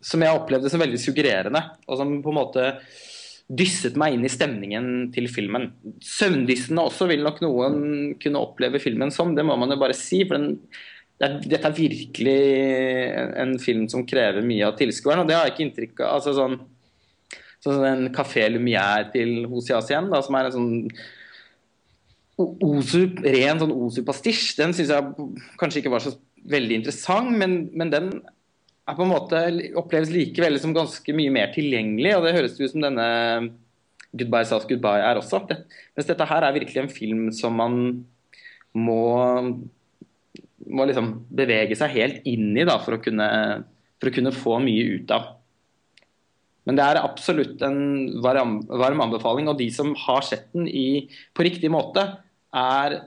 som 0.03 0.23
jeg 0.23 0.39
opplevde 0.39 0.71
som 0.71 0.81
veldig 0.83 1.01
suggererende. 1.01 1.63
Og 1.87 1.99
som 1.99 2.17
på 2.23 2.33
en 2.33 2.39
måte 2.39 2.67
dysset 3.47 3.95
meg 3.99 4.17
inn 4.17 4.27
i 4.27 4.31
stemningen 4.31 4.87
til 5.15 5.29
filmen. 5.31 5.69
Søvndyssende 6.03 6.83
også 6.83 7.07
vil 7.11 7.23
nok 7.23 7.39
noen 7.45 7.81
kunne 8.19 8.43
oppleve 8.43 8.81
filmen 8.83 9.13
som, 9.13 9.35
det 9.35 9.45
må 9.47 9.55
man 9.59 9.71
jo 9.71 9.79
bare 9.79 9.95
si. 9.95 10.23
for 10.27 10.35
den, 10.35 10.57
dette 11.17 11.63
er 11.63 11.77
virkelig 11.77 12.39
en 13.41 13.55
film 13.61 13.87
som 13.89 14.05
krever 14.07 14.45
mye 14.45 14.67
av 14.67 14.75
tilskueren, 14.77 15.23
og 15.23 15.29
det 15.29 15.37
har 15.37 15.47
jeg 15.47 15.55
ikke 15.55 15.65
inntrykk 15.67 16.03
av. 16.03 16.17
altså 16.19 16.35
sånn 16.37 16.59
Sånn 17.57 17.81
en 17.87 18.09
Café 18.13 18.43
Lumière 18.53 19.07
til 19.09 19.47
Hosias 19.49 19.87
igjen, 19.89 20.11
da, 20.11 20.19
som 20.21 20.35
er 20.37 20.45
en 20.45 20.53
sånn 20.53 20.67
Osu, 22.37 23.07
ren 23.25 23.57
sånn 23.57 23.73
Osup-pastisj, 23.73 24.57
Den 24.59 24.75
syns 24.77 24.91
jeg 24.93 25.29
kanskje 25.57 25.81
ikke 25.81 25.93
var 25.93 26.03
så 26.03 26.13
veldig 26.47 26.81
interessant, 26.81 27.31
men, 27.33 27.63
men 27.73 27.91
den 27.91 28.11
er 28.87 28.95
på 28.95 29.03
en 29.03 29.11
måte 29.11 29.39
oppleves 29.79 30.11
likevel 30.13 30.59
som 30.61 30.75
ganske 30.75 31.15
mye 31.17 31.33
mer 31.33 31.49
tilgjengelig. 31.55 32.13
Og 32.15 32.27
det 32.27 32.35
høres 32.37 32.59
ut 32.59 32.71
som 32.71 32.85
denne 32.85 33.07
'Goodbye 34.13 34.47
South 34.47 34.69
Goodbye' 34.69 35.03
er 35.03 35.19
også. 35.19 35.41
Det, 35.49 35.57
mens 35.97 36.07
dette 36.07 36.27
her 36.29 36.45
er 36.45 36.55
virkelig 36.55 36.83
en 36.83 36.93
film 36.93 37.25
som 37.35 37.57
man 37.57 37.73
må, 38.77 39.01
må 40.67 40.85
liksom 40.87 41.25
bevege 41.27 41.75
seg 41.75 41.91
helt 41.97 42.29
inn 42.29 42.53
i 42.55 42.67
da, 42.67 42.77
for, 42.83 42.95
å 42.95 43.03
kunne, 43.03 43.27
for 43.99 44.09
å 44.09 44.15
kunne 44.15 44.35
få 44.35 44.59
mye 44.63 44.85
ut 44.95 45.11
av. 45.11 45.33
Men 46.67 46.79
det 46.79 46.83
er 46.83 46.99
absolutt 46.99 47.61
en 47.63 47.81
varm, 48.23 48.59
varm 48.67 49.03
anbefaling. 49.05 49.47
Og 49.51 49.59
de 49.59 49.69
som 49.71 49.93
har 50.07 50.23
sett 50.27 50.49
den 50.55 50.67
i, 50.67 51.07
på 51.35 51.45
riktig 51.47 51.71
måte, 51.71 52.03
er, 52.57 52.99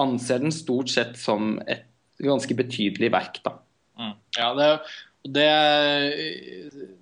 anser 0.00 0.42
den 0.44 0.54
stort 0.54 0.92
sett 0.92 1.16
som 1.20 1.56
et 1.66 1.86
ganske 2.22 2.56
betydelig 2.56 3.10
verk. 3.12 3.40
da. 3.44 3.56
Mm. 3.98 4.14
Ja, 4.36 4.50
det, 4.56 4.68
det, 5.26 5.48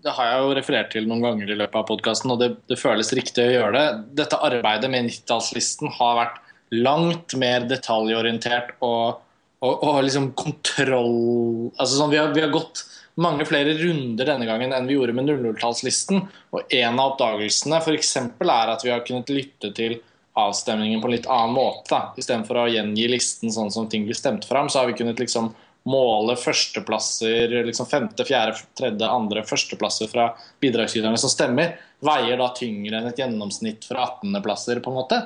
det, 0.03 0.13
har 0.17 0.31
jeg 0.31 0.41
jo 0.43 0.55
referert 0.59 0.91
til 0.95 1.09
noen 1.11 1.25
ganger 1.25 1.51
i 1.51 1.59
løpet 1.59 1.81
av 1.81 1.87
podkasten, 1.91 2.33
og 2.35 2.41
det, 2.41 2.51
det, 2.71 2.81
føles 2.81 3.13
riktig 3.17 3.45
å 3.47 3.55
gjøre 3.55 3.75
det. 3.77 3.85
Dette 4.23 4.41
arbeidet 4.47 4.91
med 4.93 5.09
90-tallslisten 5.11 5.93
har 5.99 6.19
vært 6.21 6.41
langt 6.75 7.37
mer 7.39 7.67
detaljorientert 7.71 8.75
og, 8.83 9.21
og, 9.63 9.85
og 9.85 10.01
liksom 10.07 10.33
kontroll 10.39 11.71
altså 11.77 11.99
sånn, 11.99 12.11
vi, 12.11 12.19
har, 12.19 12.33
vi, 12.35 12.43
har, 12.43 12.51
gått 12.55 12.83
mange 13.21 13.45
flere 13.47 13.77
runder 13.79 14.27
denne 14.27 14.49
gangen 14.49 14.73
enn 14.75 14.89
vi 14.89 14.97
gjorde 14.97 15.15
med 15.15 15.29
00-tallslisten. 15.31 16.25
Og 16.57 16.75
en 16.75 16.99
av 16.99 17.13
oppdagelsene 17.13 17.79
f.eks. 17.83 18.17
er 18.17 18.73
at 18.73 18.87
vi 18.87 18.91
har 18.95 19.05
kunnet 19.07 19.31
lytte 19.31 19.71
til 19.77 20.01
avstemningen 20.35 21.01
på 21.01 21.09
en 21.09 21.15
litt 21.15 21.29
annen 21.31 21.55
måte. 21.55 22.01
Istedenfor 22.19 22.65
å 22.65 22.71
gjengi 22.71 23.07
listen 23.11 23.53
sånn 23.55 23.71
som 23.75 23.87
ting 23.91 24.07
blir 24.07 24.19
stemt 24.19 24.47
fram, 24.49 24.69
så 24.69 24.83
har 24.83 24.91
vi 24.91 24.97
kunnet 24.99 25.21
liksom 25.23 25.53
måle 25.85 26.35
førsteplasser, 26.41 27.53
liksom 27.69 27.87
femte, 27.87 28.25
fjerde, 28.25 28.63
tredje, 28.79 29.09
andre 29.09 29.43
førsteplasser 29.45 30.09
fra 30.09 30.31
bidragsyterne 30.65 31.19
som 31.21 31.33
stemmer, 31.33 31.77
veier 32.05 32.41
da 32.41 32.49
tyngre 32.57 32.99
enn 32.99 33.11
et 33.11 33.21
gjennomsnitt 33.21 33.85
fra 33.89 34.07
18.-plasser, 34.09 34.81
på 34.81 34.93
en 34.93 34.99
måte. 34.99 35.21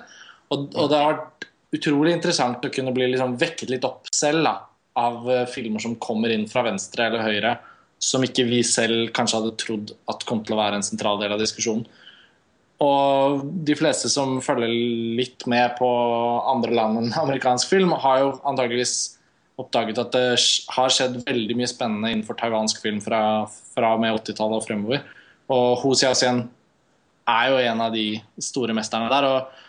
Og, 0.50 0.66
og, 0.74 0.88
det 0.90 0.98
har 0.98 1.12
vært 1.12 1.48
utrolig 1.78 2.16
interessant 2.16 2.64
å 2.64 2.72
kunne 2.74 2.94
bli 2.96 3.12
liksom 3.12 3.36
vekket 3.38 3.70
litt 3.70 3.86
opp 3.86 4.10
selv 4.14 4.42
da, 4.48 4.56
av 4.98 5.22
uh, 5.28 5.44
filmer 5.50 5.82
som 5.84 5.94
kommer 6.02 6.34
inn 6.34 6.48
fra 6.50 6.64
venstre 6.66 7.06
eller 7.06 7.22
høyre, 7.22 7.54
som 8.02 8.22
ikke 8.26 8.46
vi 8.48 8.60
selv 8.66 9.12
kanskje 9.14 9.40
hadde 9.40 9.56
trodd 9.62 9.94
at 10.10 10.26
kom 10.26 10.42
til 10.46 10.56
å 10.56 10.60
være 10.60 10.78
en 10.80 10.86
sentral 10.86 11.22
del 11.22 11.34
av 11.34 11.42
diskusjonen. 11.42 11.86
Og 12.84 13.42
de 13.66 13.74
fleste 13.74 14.10
som 14.12 14.36
følger 14.44 14.70
litt 15.18 15.46
med 15.50 15.74
på 15.80 15.88
andre 16.52 16.76
land 16.78 17.00
enn 17.00 17.14
amerikansk 17.24 17.72
film, 17.72 17.94
har 17.98 18.22
jo 18.22 18.34
antageligvis 18.46 18.96
oppdaget 19.58 19.98
at 19.98 20.12
det 20.14 20.26
har 20.76 20.92
skjedd 20.94 21.16
veldig 21.26 21.56
mye 21.58 21.70
spennende 21.70 22.12
innenfor 22.14 22.38
taiwansk 22.38 22.78
film 22.84 23.00
fra, 23.02 23.22
fra 23.74 23.96
og 23.96 24.04
med 24.04 24.14
80-tallet 24.20 24.60
og 24.60 24.68
fremover. 24.68 25.02
Og 25.50 25.80
Ho 25.82 25.94
Xiaoxian 25.98 26.44
er 27.28 27.50
jo 27.50 27.58
en 27.66 27.82
av 27.88 27.96
de 27.96 28.06
store 28.42 28.76
mesterne 28.76 29.10
der. 29.10 29.26
og 29.26 29.64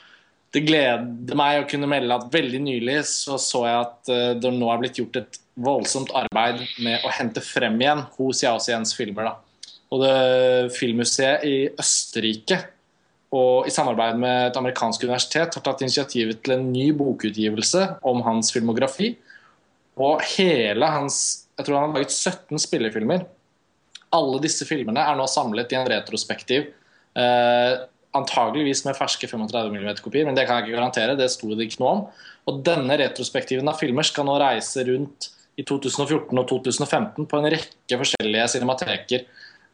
det 0.53 0.63
gleder 0.65 1.37
meg 1.37 1.59
å 1.59 1.67
kunne 1.69 1.89
melde 1.89 2.15
at 2.15 2.31
veldig 2.33 2.59
nylig 2.65 2.95
så, 3.05 3.35
så 3.41 3.65
jeg 3.67 3.81
at 3.83 4.09
uh, 4.09 4.31
det 4.41 4.49
nå 4.55 4.69
er 4.73 4.79
blitt 4.81 4.97
gjort 4.97 5.19
et 5.21 5.37
voldsomt 5.59 6.09
arbeid 6.17 6.63
med 6.81 7.05
å 7.05 7.11
hente 7.13 7.43
frem 7.43 7.77
igjen 7.81 8.05
Ho 8.15 8.31
Xiaoxians 8.33 8.95
filmer. 8.97 9.29
da. 9.29 9.75
Og 9.93 10.01
det 10.05 10.15
Filmmuseet 10.77 11.45
i 11.45 11.55
Østerrike 11.81 12.59
og 13.35 13.67
i 13.69 13.73
samarbeid 13.73 14.17
med 14.17 14.47
et 14.47 14.57
amerikansk 14.57 15.03
universitet 15.05 15.53
har 15.53 15.65
tatt 15.65 15.83
initiativet 15.85 16.39
til 16.41 16.55
en 16.55 16.69
ny 16.71 16.87
bokutgivelse 16.97 17.83
om 18.09 18.23
hans 18.25 18.49
filmografi. 18.55 19.13
Og 19.99 20.23
hele 20.37 20.89
hans 20.89 21.45
Jeg 21.59 21.67
tror 21.67 21.75
han 21.75 21.89
har 21.91 21.99
laget 21.99 22.13
17 22.15 22.61
spillefilmer. 22.63 23.25
Alle 24.15 24.37
disse 24.39 24.63
filmene 24.63 25.01
er 25.03 25.17
nå 25.19 25.25
samlet 25.27 25.73
i 25.73 25.75
en 25.75 25.89
retrospektiv. 25.91 26.69
Eh, 27.19 27.73
antageligvis 28.15 28.85
med 28.85 28.95
ferske 28.95 29.27
35 29.27 29.75
mm-kopier, 29.75 30.23
men 30.23 30.37
det 30.37 30.45
kan 30.47 30.55
jeg 30.61 30.69
ikke 30.69 30.77
garantere. 30.77 31.17
Det 31.19 31.27
sto 31.33 31.51
det 31.51 31.67
ikke 31.67 31.81
noe 31.83 31.91
om. 31.91 32.05
Og 32.47 32.63
denne 32.63 32.95
retrospektiven 33.01 33.67
av 33.67 33.75
filmer 33.75 34.07
skal 34.07 34.29
nå 34.29 34.37
reise 34.39 34.87
rundt 34.87 35.27
i 35.59 35.67
2014 35.67 36.31
og 36.31 36.47
2015 36.47 37.27
på 37.27 37.41
en 37.41 37.51
rekke 37.51 37.99
forskjellige 37.99 38.47
cinemateker. 38.55 39.27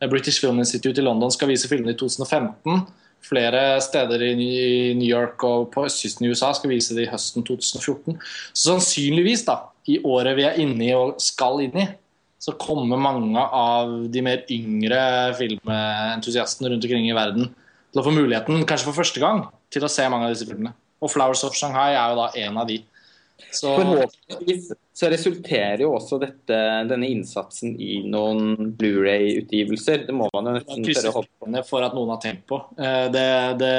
British 0.09 0.41
Film 0.41 0.57
Institute 0.59 0.99
i 0.99 1.05
London 1.05 1.31
skal 1.31 1.53
vise 1.53 1.69
filmene 1.69 1.93
i 1.93 1.99
2015. 2.01 2.81
Flere 3.25 3.81
steder 3.81 4.21
i 4.21 4.93
New 4.97 5.07
York 5.07 5.41
og 5.47 5.71
på 5.73 5.85
østkysten 5.87 6.27
i 6.27 6.29
USA 6.29 6.51
skal 6.53 6.71
vise 6.73 6.95
det 6.97 7.07
i 7.07 7.11
høsten 7.11 7.45
2014. 7.45 8.19
Så 8.53 8.69
sannsynligvis, 8.69 9.45
da, 9.47 9.59
i 9.89 9.99
året 10.05 10.37
vi 10.37 10.45
er 10.45 10.59
inne 10.61 10.85
i 10.85 10.93
og 10.97 11.17
skal 11.23 11.63
inn 11.65 11.77
i, 11.81 11.87
så 12.41 12.53
kommer 12.61 12.99
mange 13.01 13.41
av 13.41 13.93
de 14.13 14.21
mer 14.21 14.43
yngre 14.53 14.99
filmentusiastene 15.39 16.69
rundt 16.69 16.85
omkring 16.85 17.07
i 17.09 17.17
verden 17.17 17.49
til 17.49 18.01
å 18.01 18.05
få 18.05 18.13
muligheten, 18.13 18.65
kanskje 18.69 18.91
for 18.91 18.99
første 18.99 19.23
gang, 19.23 19.45
til 19.73 19.85
å 19.87 19.89
se 19.89 20.05
mange 20.11 20.27
av 20.27 20.35
disse 20.35 20.45
filmene. 20.45 20.75
Og 21.01 21.09
'Flowers 21.09 21.43
of 21.47 21.55
Shanghai' 21.57 21.95
er 21.95 22.11
jo 22.11 22.19
da 22.21 22.27
en 22.45 22.57
av 22.61 22.67
de. 22.67 22.81
Så, 23.51 23.73
Forhåpentligvis 23.79 24.73
så 24.95 25.09
resulterer 25.11 25.81
jo 25.83 25.89
også 25.97 26.17
dette, 26.21 26.57
denne 26.87 27.07
innsatsen 27.11 27.73
i 27.83 27.97
noen 28.07 28.71
Blu-ray-utgivelser. 28.79 30.05
Det 30.07 30.15
må 30.15 30.29
man 30.31 30.47
jo 30.47 30.53
nesten 30.55 30.87
tørre 30.87 31.11
å 31.11 31.17
håpe 31.17 31.63
For 31.67 31.83
at 31.83 31.97
noen 31.97 32.13
har 32.13 32.21
tenkt 32.23 32.45
på. 32.47 32.61
Eh, 32.79 33.09
det, 33.11 33.25
det 33.59 33.73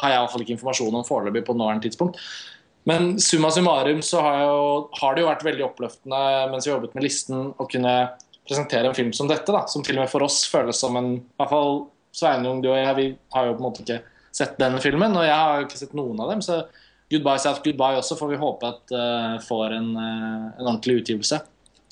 har 0.00 0.14
jeg 0.14 0.16
iallfall 0.16 0.46
ikke 0.46 0.56
informasjon 0.56 0.96
om 0.96 1.04
foreløpig 1.04 1.44
på 1.44 1.56
nåværende 1.58 1.84
tidspunkt. 1.84 2.16
Men 2.88 3.12
summa 3.20 3.50
summarum 3.52 4.00
så 4.02 4.22
har, 4.24 4.38
jo, 4.46 4.62
har, 4.96 5.12
det 5.12 5.22
jo 5.22 5.28
vært 5.28 5.44
veldig 5.46 5.66
oppløftende 5.68 6.22
mens 6.50 6.66
vi 6.66 6.72
jobbet 6.72 6.96
med 6.96 7.04
listen, 7.04 7.50
å 7.52 7.68
kunne 7.70 7.92
presentere 8.48 8.88
en 8.88 8.96
film 8.96 9.12
som 9.14 9.28
dette, 9.30 9.52
da, 9.52 9.66
som 9.70 9.84
til 9.84 10.00
og 10.00 10.06
med 10.06 10.10
for 10.10 10.24
oss 10.24 10.40
føles 10.50 10.80
som 10.80 10.96
en 10.98 11.12
i 11.18 11.20
hvert 11.38 11.52
fall 11.52 11.84
Sveinung, 12.16 12.58
du 12.64 12.72
og 12.72 12.80
jeg, 12.80 12.96
vi 12.96 13.06
har 13.36 13.46
jo 13.46 13.54
på 13.54 13.62
en 13.62 13.68
måte 13.68 13.84
ikke 13.84 14.00
sett 14.32 14.58
denne 14.60 14.80
filmen, 14.84 15.14
og 15.16 15.24
jeg 15.24 15.36
har 15.36 15.60
jo 15.60 15.68
ikke 15.68 15.78
sett 15.80 15.94
noen 15.96 16.18
av 16.20 16.32
dem. 16.32 16.42
så 16.44 16.58
Goodbye 17.12 17.40
South 17.42 17.62
Goodbye 17.64 18.00
også 18.00 18.16
får 18.18 18.32
vi 18.32 18.40
håpe 18.40 18.68
at 18.68 18.94
uh, 18.96 19.38
får 19.44 19.76
en, 19.76 19.88
uh, 19.96 20.52
en, 20.56 20.66
ordentlig 20.66 21.02
utgivelse. 21.02 21.42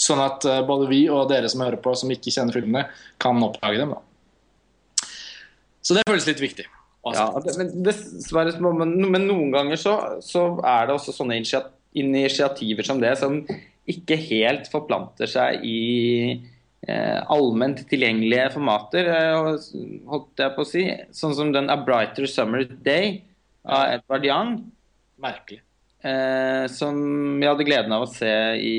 Sånn 0.00 0.20
at 0.24 0.46
uh, 0.48 0.60
både 0.66 0.88
vi 0.90 1.02
og 1.12 1.28
dere 1.32 1.50
som 1.52 1.64
hører 1.64 1.80
på, 1.82 1.92
som 1.98 2.12
ikke 2.12 2.32
kjenner 2.32 2.56
filmene, 2.56 2.86
kan 3.20 3.40
oppdage 3.44 3.82
dem. 3.82 3.96
Da. 3.96 5.08
Så 5.84 5.96
det 5.96 6.06
føles 6.08 6.28
litt 6.28 6.40
viktig. 6.42 6.68
Ja, 7.16 7.26
men, 7.56 7.70
dessverre, 7.84 8.52
men 8.60 9.24
noen 9.24 9.52
ganger 9.54 9.78
så, 9.80 9.94
så, 10.20 10.44
er 10.68 10.88
det 10.88 10.96
også 10.98 11.14
sånne 11.16 11.38
initiativer 11.96 12.84
som 12.84 13.00
det, 13.00 13.14
som 13.16 13.38
ikke 13.88 14.18
helt 14.20 14.68
forplanter 14.70 15.30
seg 15.30 15.64
i 15.64 15.78
eh, 16.36 17.20
allment 17.32 17.80
tilgjengelige 17.88 18.50
formater, 18.52 19.08
holdt 20.12 20.44
jeg 20.44 20.54
på 20.58 20.66
å 20.66 20.68
si. 20.68 20.84
Sånn 21.16 21.32
som 21.38 21.54
den 21.56 21.72
A 21.72 21.78
Brighter 21.80 22.28
Summer 22.28 22.68
Day 22.68 23.22
av 23.64 23.96
Edvard 23.96 24.28
Young 24.28 24.52
Merkelig. 25.20 25.60
Eh, 26.00 26.66
som 26.72 26.96
vi 27.40 27.48
hadde 27.48 27.66
gleden 27.68 27.92
av 27.92 28.06
å 28.06 28.10
se 28.10 28.32
i 28.56 28.78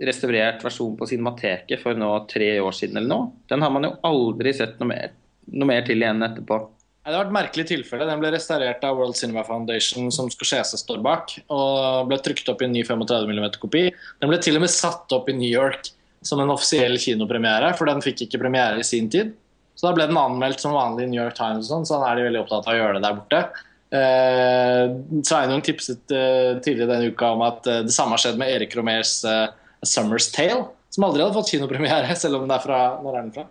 restaurert 0.00 0.64
versjon 0.64 0.96
på 0.98 1.06
Cinemateket 1.06 1.82
for 1.82 1.98
nå 1.98 2.08
tre 2.30 2.54
år 2.60 2.74
siden 2.74 2.98
eller 2.98 3.12
noe. 3.12 3.30
Den 3.50 3.62
har 3.62 3.72
man 3.72 3.86
jo 3.86 3.94
aldri 4.06 4.52
sett 4.56 4.78
noe 4.80 4.90
mer, 4.90 5.12
noe 5.52 5.68
mer 5.70 5.84
til 5.86 6.00
igjen 6.02 6.24
etterpå. 6.26 6.60
Det 7.00 7.16
var 7.16 7.26
et 7.26 7.34
merkelig 7.34 7.64
tilfelle. 7.70 8.06
Den 8.06 8.20
ble 8.20 8.30
restaurert 8.34 8.82
av 8.86 8.98
World 8.98 9.16
Cinema 9.16 9.42
Foundation, 9.46 10.10
som 10.14 10.28
Scorsese 10.30 10.78
står 10.78 11.00
bak, 11.04 11.32
og 11.50 12.10
ble 12.10 12.18
trykt 12.22 12.50
opp 12.52 12.60
i 12.62 12.68
en 12.68 12.74
ny 12.76 12.82
35 12.86 13.30
mm-kopi. 13.30 13.86
Den 14.20 14.30
ble 14.30 14.38
til 14.42 14.58
og 14.58 14.64
med 14.64 14.72
satt 14.72 15.14
opp 15.16 15.30
i 15.30 15.36
New 15.36 15.48
York 15.48 15.88
som 16.26 16.42
en 16.42 16.52
offisiell 16.52 16.98
kinopremiere, 17.00 17.72
for 17.78 17.88
den 17.88 18.04
fikk 18.04 18.26
ikke 18.26 18.42
premiere 18.42 18.82
i 18.82 18.86
sin 18.86 19.08
tid. 19.12 19.32
Så 19.74 19.88
da 19.88 19.94
ble 19.96 20.10
den 20.10 20.20
anmeldt 20.20 20.60
som 20.60 20.76
vanlig 20.76 21.06
i 21.06 21.12
New 21.14 21.22
York 21.22 21.38
Times, 21.38 21.70
og 21.70 21.72
sånn, 21.72 21.88
så 21.88 22.02
da 22.02 22.10
er 22.10 22.20
de 22.20 22.28
veldig 22.28 22.42
opptatt 22.42 22.68
av 22.68 22.76
å 22.76 22.80
gjøre 22.82 22.98
det 22.98 23.04
der 23.06 23.16
borte. 23.16 23.42
Eh, 23.90 24.84
Sveinung 25.26 25.64
tipset 25.66 26.12
eh, 26.14 26.60
tidligere 26.62 26.92
denne 26.92 27.10
uka 27.10 27.32
om 27.34 27.40
at 27.42 27.66
eh, 27.66 27.80
det 27.86 27.94
samme 27.94 28.14
har 28.14 28.22
skjedd 28.22 28.38
med 28.38 28.52
Erik 28.54 28.76
Romers 28.78 29.24
eh, 29.26 29.48
'Summer's 29.82 30.28
Tale', 30.30 30.68
som 30.94 31.06
aldri 31.08 31.24
hadde 31.24 31.34
fått 31.34 31.50
kinopremiere, 31.50 32.14
selv 32.22 32.38
om 32.38 32.46
den 32.46 32.54
er 32.54 32.62
fra 32.62 32.80
Når 33.02 33.16
er 33.16 33.24
den 33.24 33.34
fra? 33.34 33.46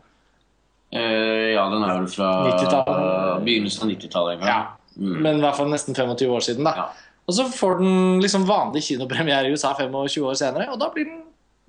Eh, 0.95 1.49
ja, 1.57 1.67
den 1.69 1.83
er 1.83 1.99
vel 1.99 2.07
fra 2.09 2.29
begynnelsen 3.43 3.85
av 3.85 3.91
90-tallet. 3.91 4.45
Ja. 4.47 4.61
Mm. 4.95 5.17
Men 5.25 5.41
i 5.41 5.43
hvert 5.43 5.59
fall 5.59 5.69
nesten 5.71 5.97
25 5.97 6.31
år 6.33 6.45
siden. 6.45 6.65
da 6.67 6.75
ja. 6.77 6.87
Og 7.29 7.35
så 7.37 7.45
får 7.45 7.77
den 7.77 8.23
liksom 8.23 8.47
vanlig 8.49 8.87
kinopremiere 8.87 9.51
i 9.51 9.53
USA 9.53 9.75
25 9.77 10.23
år 10.25 10.37
senere, 10.39 10.65
og 10.73 10.79
da 10.81 10.87
blir 10.93 11.05
den, 11.05 11.19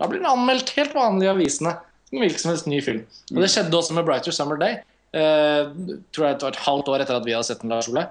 da 0.01 0.07
blir 0.09 0.23
den 0.23 0.31
anmeldt 0.31 0.73
helt 0.79 0.95
vanlig 0.97 1.27
i 1.27 1.33
avisene. 1.35 1.75
Som 2.09 2.23
hvilken 2.25 2.43
som 2.43 2.51
helst 2.51 2.67
ny 2.67 2.81
film. 2.83 3.03
Og 3.35 3.43
det 3.45 3.51
skjedde 3.53 3.77
også 3.77 3.95
med 3.95 4.07
'Brighter 4.07 4.35
Summer 4.35 4.59
Day'. 4.59 4.81
Uh, 5.11 5.71
tror 6.15 6.27
jeg 6.27 6.39
det 6.39 6.47
var 6.47 6.55
et 6.55 6.65
halvt 6.65 6.89
år 6.89 7.03
etter 7.03 7.17
at 7.19 7.25
vi 7.27 7.35
hadde 7.35 7.47
sett 7.47 7.63
den, 7.63 7.71
Lars 7.71 7.89
Ole. 7.91 8.07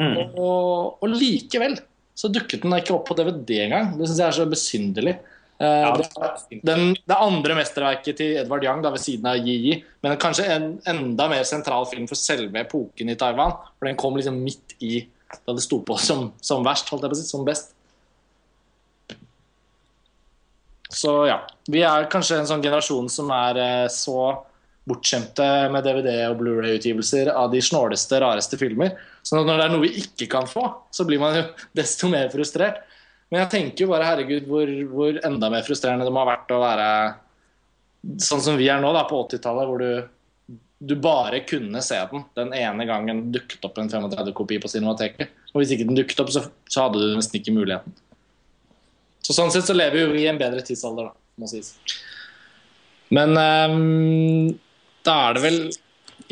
Mm. 0.00 0.16
Og, 0.34 0.96
og, 0.98 1.06
likevel 1.12 1.76
så 2.18 2.30
dukket 2.32 2.64
den 2.64 2.74
ikke 2.76 2.94
opp 2.96 3.06
på 3.08 3.16
DVD 3.18 3.64
engang. 3.66 3.94
Det 3.98 4.08
syns 4.08 4.20
jeg 4.20 4.26
er 4.26 4.36
så 4.38 4.48
besynderlig. 4.50 5.14
Ja, 5.62 5.92
det, 5.94 6.08
den, 6.66 6.96
det 6.98 7.16
andre 7.16 7.54
mesterverket 7.56 8.18
til 8.18 8.40
Edvard 8.40 8.64
Young 8.66 8.82
da, 8.82 8.90
ved 8.90 9.00
siden 9.00 9.28
av 9.30 9.38
Yi-Yi, 9.38 9.76
men 10.02 10.16
kanskje 10.20 10.48
en 10.50 10.66
enda 10.90 11.28
mer 11.30 11.46
sentral 11.46 11.86
film 11.88 12.08
for 12.10 12.18
selve 12.18 12.58
epoken 12.58 13.12
i 13.12 13.16
Taiwan. 13.18 13.54
For 13.78 13.88
den 13.88 13.98
kom 14.00 14.18
liksom 14.18 14.40
midt 14.42 14.74
i 14.82 15.04
da 15.46 15.54
det 15.54 15.64
sto 15.64 15.80
på 15.86 15.96
som, 15.98 16.28
som 16.42 16.66
verst, 16.66 16.90
holdt 16.90 17.06
jeg 17.06 17.14
på 17.14 17.16
å 17.16 17.20
si, 17.20 17.28
som 17.30 17.46
best. 17.46 17.72
Så 20.94 21.14
ja. 21.26 21.40
Vi 21.70 21.82
er 21.86 22.10
kanskje 22.12 22.38
en 22.42 22.48
sånn 22.48 22.62
generasjon 22.62 23.08
som 23.10 23.30
er 23.34 23.58
uh, 23.58 23.86
så 23.90 24.18
bortskjemte 24.88 25.46
med 25.72 25.86
DVD- 25.86 26.26
og 26.28 26.38
Blu-ray-utgivelser 26.42 27.30
av 27.32 27.52
de 27.52 27.60
snåleste, 27.64 28.20
rareste 28.20 28.58
filmer. 28.60 28.98
Så 29.24 29.38
når 29.38 29.56
det 29.56 29.66
er 29.66 29.72
noe 29.72 29.84
vi 29.86 29.94
ikke 30.02 30.28
kan 30.34 30.48
få, 30.48 30.66
så 30.92 31.06
blir 31.08 31.22
man 31.22 31.38
jo 31.38 31.44
desto 31.80 32.10
mer 32.12 32.28
frustrert. 32.32 32.82
Men 33.32 33.44
jeg 33.44 33.52
tenker 33.54 33.86
jo 33.86 33.92
bare 33.94 34.06
herregud 34.06 34.48
hvor, 34.48 34.70
hvor 34.90 35.20
enda 35.24 35.50
mer 35.50 35.64
frustrerende 35.66 36.06
det 36.06 36.12
må 36.12 36.22
ha 36.22 36.34
vært 36.34 36.52
å 36.52 36.60
være 36.62 36.88
sånn 38.20 38.42
som 38.44 38.58
vi 38.60 38.68
er 38.68 38.82
nå, 38.82 38.92
da, 38.94 39.06
på 39.08 39.22
80-tallet, 39.24 39.70
hvor 39.70 39.80
du, 39.80 40.58
du, 40.84 40.94
bare 41.00 41.40
kunne 41.48 41.80
se 41.82 41.98
den 42.10 42.26
den 42.36 42.52
ene 42.56 42.86
gangen 42.88 43.24
dukket 43.32 43.64
opp 43.64 43.80
en 43.80 43.88
35-kopi 43.90 44.60
på 44.60 44.70
Cinemateket. 44.70 45.32
Og 45.54 45.62
hvis 45.62 45.72
ikke 45.74 45.88
den 45.88 45.98
dukket 45.98 46.20
opp, 46.20 46.32
så, 46.34 46.44
så 46.68 46.86
hadde 46.86 47.00
du 47.00 47.14
nesten 47.16 47.40
ikke 47.40 47.54
muligheten. 47.56 47.96
Så 49.24 49.32
sånn 49.32 49.52
sett 49.54 49.64
så 49.64 49.76
lever 49.76 50.12
vi 50.12 50.26
i 50.26 50.28
en 50.28 50.40
bedre 50.40 50.60
tidsalder, 50.64 51.08
da, 51.08 51.16
må 51.40 51.48
sies. 51.48 51.72
Men 53.14 53.32
um, 53.38 54.52
da 55.04 55.16
er 55.28 55.36
det 55.36 55.42
vel 55.44 55.58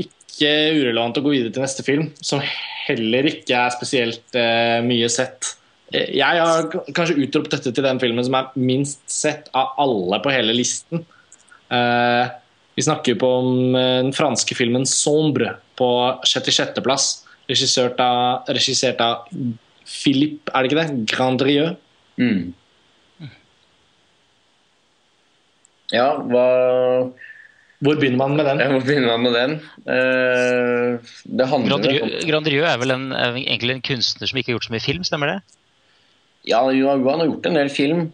ikke 0.00 0.52
urelevant 0.78 1.18
å 1.18 1.24
gå 1.24 1.34
videre 1.34 1.52
til 1.54 1.64
neste 1.64 1.84
film, 1.86 2.10
som 2.24 2.42
heller 2.86 3.28
ikke 3.30 3.56
er 3.58 3.74
spesielt 3.74 4.38
uh, 4.38 4.80
mye 4.84 5.08
sett. 5.12 5.54
Eh, 5.92 6.14
jeg 6.18 6.40
har 6.40 6.70
kanskje 6.96 7.18
utropt 7.26 7.52
dette 7.54 7.72
til 7.74 7.86
den 7.86 8.00
filmen 8.02 8.24
som 8.26 8.38
er 8.38 8.52
minst 8.58 9.02
sett 9.12 9.50
av 9.56 9.76
alle 9.82 10.20
på 10.24 10.32
hele 10.34 10.56
listen. 10.56 11.04
Uh, 11.72 12.30
vi 12.72 12.84
snakker 12.86 13.18
på 13.20 13.28
om 13.42 13.74
den 13.76 14.14
franske 14.16 14.56
filmen 14.56 14.86
'Sombre' 14.88 15.58
på 15.76 15.90
66.-plass. 16.24 17.10
Regissert 17.50 18.00
regissert 18.48 19.00
av 19.04 19.28
Philippe, 19.84 20.48
er 20.54 20.62
det 20.62 20.70
ikke 20.70 20.80
det? 20.80 21.06
Grandrieux. 21.10 21.76
Mm. 22.16 22.54
Ja, 25.92 26.14
hva 26.16 26.46
hvor 27.82 27.98
begynner 27.98 28.20
man 28.20 28.36
med 28.38 28.46
den? 28.46 28.60
Ja, 28.62 28.68
hvor 28.70 28.84
begynner 28.86 29.16
man 29.16 29.24
med 29.26 29.34
den? 29.34 29.54
Uh, 29.90 31.14
det 31.26 31.48
Grandrieux 32.28 32.68
er 32.68 32.78
vel 32.78 32.94
en, 32.94 33.08
egentlig 33.12 33.74
en 33.74 33.86
kunstner 33.88 34.30
som 34.30 34.38
ikke 34.38 34.52
har 34.52 34.58
gjort 34.58 34.68
så 34.68 34.74
mye 34.76 34.84
film, 34.84 35.06
stemmer 35.06 35.32
det? 35.32 35.38
Ja, 36.46 36.62
jo, 36.74 36.90
han 36.90 37.22
har 37.22 37.26
gjort 37.26 37.48
en 37.50 37.58
del 37.58 37.72
film, 37.74 38.04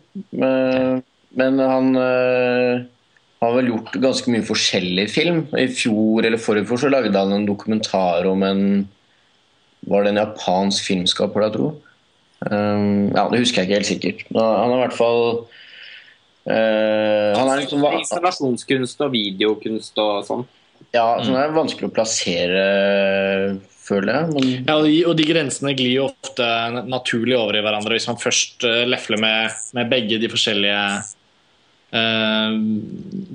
uh, 0.41 1.01
men 1.37 1.61
han 1.61 1.91
uh, 2.01 2.87
har 3.45 3.59
vel 3.59 3.71
gjort 3.75 4.01
ganske 4.01 4.33
mye 4.33 4.47
forskjellig 4.49 5.05
film. 5.13 5.45
I 5.53 5.69
fjor 5.69 6.25
eller 6.25 6.41
forrige 6.41 6.71
fjor 6.71 6.83
så 6.87 6.93
lagde 6.93 7.13
han 7.17 7.37
en 7.37 7.49
dokumentar 7.49 8.29
om 8.31 8.47
en 8.47 8.65
Var 9.89 10.03
det 10.05 10.11
en 10.11 10.19
japansk 10.19 10.85
filmskaper, 10.89 11.45
da, 11.45 11.53
tro? 11.55 11.69
Um, 12.51 13.09
ja, 13.15 13.29
det 13.31 13.39
husker 13.41 13.63
jeg 13.63 13.69
ikke 13.69 13.79
helt 13.79 13.89
sikkert. 13.89 14.25
Men 14.35 14.43
han 14.43 14.73
har 14.73 14.81
i 14.81 14.83
hvert 14.83 14.97
fall 14.99 15.23
uh, 16.49 17.35
Han 17.39 17.51
er 17.53 17.63
liksom 17.63 17.85
Installasjonskunst 18.01 19.05
og 19.05 19.13
videokunst 19.15 20.01
og 20.03 20.25
sånn. 20.29 20.47
Ja, 20.95 21.19
så 21.21 21.35
det 21.35 21.43
er 21.43 21.53
vanskelig 21.53 21.91
å 21.91 21.93
plassere, 21.93 22.63
føler 23.85 24.15
jeg. 24.15 24.33
Men... 24.33 24.47
Ja, 24.65 24.79
og 24.81 25.15
de, 25.19 25.27
grensene 25.29 25.75
glir 25.77 25.93
jo 25.93 26.07
ofte 26.09 26.47
naturlig 26.87 27.37
over 27.37 27.59
i 27.59 27.63
hverandre 27.65 27.99
hvis 27.99 28.09
man 28.09 28.21
først 28.23 28.65
uh, 28.65 28.85
lefler 28.89 29.21
med, 29.21 29.59
med 29.77 29.91
begge 29.93 30.21
de 30.23 30.31
forskjellige 30.33 30.81
uh, 31.93 32.57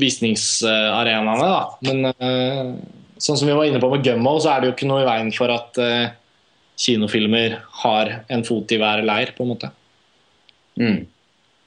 visningsarenaene. 0.02 1.52
Da. 1.53 1.64
Men 1.85 2.10
uh, 2.10 2.73
sånn 3.22 3.40
som 3.40 3.49
vi 3.49 3.56
var 3.56 3.69
inne 3.69 3.81
på 3.84 3.91
med 3.94 4.06
Gummo, 4.07 4.35
så 4.41 4.56
er 4.56 4.61
det 4.61 4.72
jo 4.72 4.76
ikke 4.77 4.90
noe 4.90 5.03
i 5.03 5.10
veien 5.11 5.31
for 5.35 5.53
at 5.53 5.80
uh, 5.84 6.11
kinofilmer 6.80 7.60
har 7.84 8.15
en 8.34 8.45
fot 8.48 8.72
i 8.73 8.80
hver 8.81 9.06
leir, 9.06 9.34
på 9.38 9.45
en 9.45 9.53
måte. 9.53 9.69
Mm. 10.80 11.03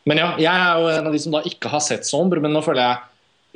Men 0.07 0.23
ja, 0.23 0.31
jeg 0.39 0.53
er 0.53 0.81
jo 0.81 0.91
en 0.93 1.09
av 1.11 1.15
de 1.15 1.21
som 1.23 1.35
da 1.35 1.43
ikke 1.49 1.71
har 1.73 1.83
sett 1.83 2.07
Sombre, 2.07 2.43
men 2.43 2.55
nå 2.55 2.63
føler 2.65 2.85
jeg 2.85 3.05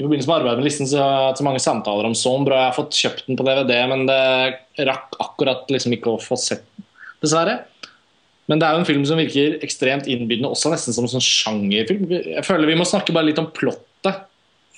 i 0.00 0.04
forbindelse 0.04 0.30
med 0.30 0.38
arbeidet 0.38 0.60
med 0.62 0.66
listen 0.66 0.88
så 0.88 0.98
har 0.98 1.10
jeg 1.12 1.24
hatt 1.28 1.40
så 1.40 1.44
mange 1.46 1.60
samtaler 1.62 2.06
om 2.08 2.14
Sombre, 2.16 2.56
og 2.56 2.62
jeg 2.62 2.70
har 2.70 2.78
fått 2.78 2.96
kjøpt 2.96 3.26
den 3.28 3.38
på 3.38 3.44
DVD, 3.46 3.74
men 3.90 4.06
det 4.08 4.86
rakk 4.88 5.18
akkurat 5.20 5.70
liksom 5.72 5.94
ikke 5.96 6.14
å 6.14 6.22
få 6.22 6.38
sett 6.40 6.64
den, 6.64 6.86
dessverre. 7.20 7.58
Men 8.50 8.58
det 8.58 8.66
er 8.66 8.74
jo 8.74 8.80
en 8.80 8.88
film 8.88 9.04
som 9.06 9.20
virker 9.20 9.60
ekstremt 9.62 10.08
innbydende, 10.10 10.50
også 10.50 10.72
nesten 10.72 10.96
som 10.96 11.06
en 11.06 11.12
sånn 11.12 11.22
sjangerfilm. 11.22 12.08
Jeg 12.10 12.42
føler 12.48 12.72
vi 12.72 12.78
må 12.80 12.88
snakke 12.88 13.14
bare 13.14 13.28
litt 13.28 13.38
om 13.38 13.50
plottet, 13.54 14.24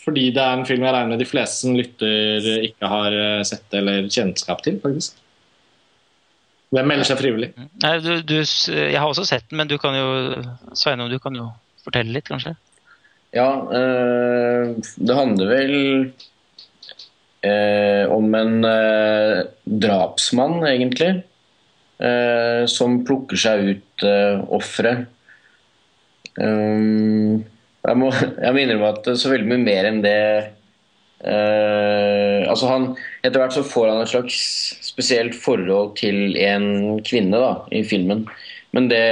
fordi 0.03 0.27
det 0.35 0.43
er 0.43 0.59
en 0.59 0.67
film 0.69 0.85
jeg 0.85 0.93
regner 0.97 1.15
med 1.15 1.23
de 1.23 1.31
fleste 1.31 1.63
som 1.63 1.79
lytter, 1.79 2.51
ikke 2.67 2.91
har 2.91 3.17
eh, 3.17 3.45
sett 3.49 3.79
eller 3.79 4.11
kjennskap 4.11 4.61
til, 4.67 4.77
faktisk. 4.83 5.23
Hvem 6.73 6.89
melder 6.89 7.07
seg 7.07 7.21
frivillig? 7.21 7.53
Nei, 7.85 7.97
du, 8.03 8.13
du, 8.27 8.39
jeg 8.43 8.99
har 8.99 9.07
også 9.07 9.25
sett 9.29 9.47
den, 9.49 9.61
men 9.61 9.71
du 9.71 9.79
kan 9.81 9.95
jo 9.97 10.09
Sveinung, 10.77 11.13
du 11.13 11.21
kan 11.23 11.37
jo 11.37 11.53
fortelle 11.85 12.15
litt, 12.15 12.29
kanskje? 12.31 12.55
Ja, 13.33 13.49
eh, 13.73 14.75
det 14.97 15.17
handler 15.17 15.49
vel 15.49 15.75
eh, 17.41 18.05
om 18.13 18.35
en 18.37 18.65
eh, 18.69 19.45
drapsmann, 19.65 20.63
egentlig. 20.69 21.15
som 22.67 22.97
plukker 23.07 23.39
seg 23.39 23.61
ut 23.63 24.03
eh, 24.03 24.41
ofre. 24.51 24.91
Um, 26.35 27.45
jeg, 27.87 27.99
må, 28.01 28.09
jeg 28.11 28.51
må 28.57 28.59
innrømme 28.59 28.89
at 28.89 29.07
så 29.21 29.31
veldig 29.31 29.47
mye 29.53 29.63
mer 29.63 29.87
enn 29.87 30.01
det 30.03 30.17
altså 31.23 32.67
han, 32.67 32.89
Etter 33.23 33.39
hvert 33.39 33.55
så 33.55 33.63
får 33.63 33.93
han 33.93 34.01
et 34.03 34.11
slags 34.11 34.41
spesielt 34.83 35.37
forhold 35.39 35.93
til 36.01 36.35
en 36.43 36.99
kvinne 37.07 37.39
da, 37.39 37.53
i 37.71 37.85
filmen. 37.87 38.25
Men 38.75 38.91
det 38.91 39.05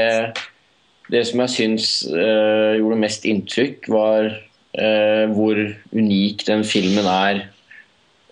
det 1.11 1.24
som 1.28 1.43
jeg 1.45 1.53
syns 1.55 1.87
uh, 2.11 2.73
gjorde 2.78 3.03
mest 3.03 3.24
inntrykk, 3.28 3.89
var 3.91 4.31
uh, 4.31 5.27
hvor 5.35 5.57
unik 5.93 6.47
den 6.47 6.65
filmen 6.66 7.07
er 7.11 7.37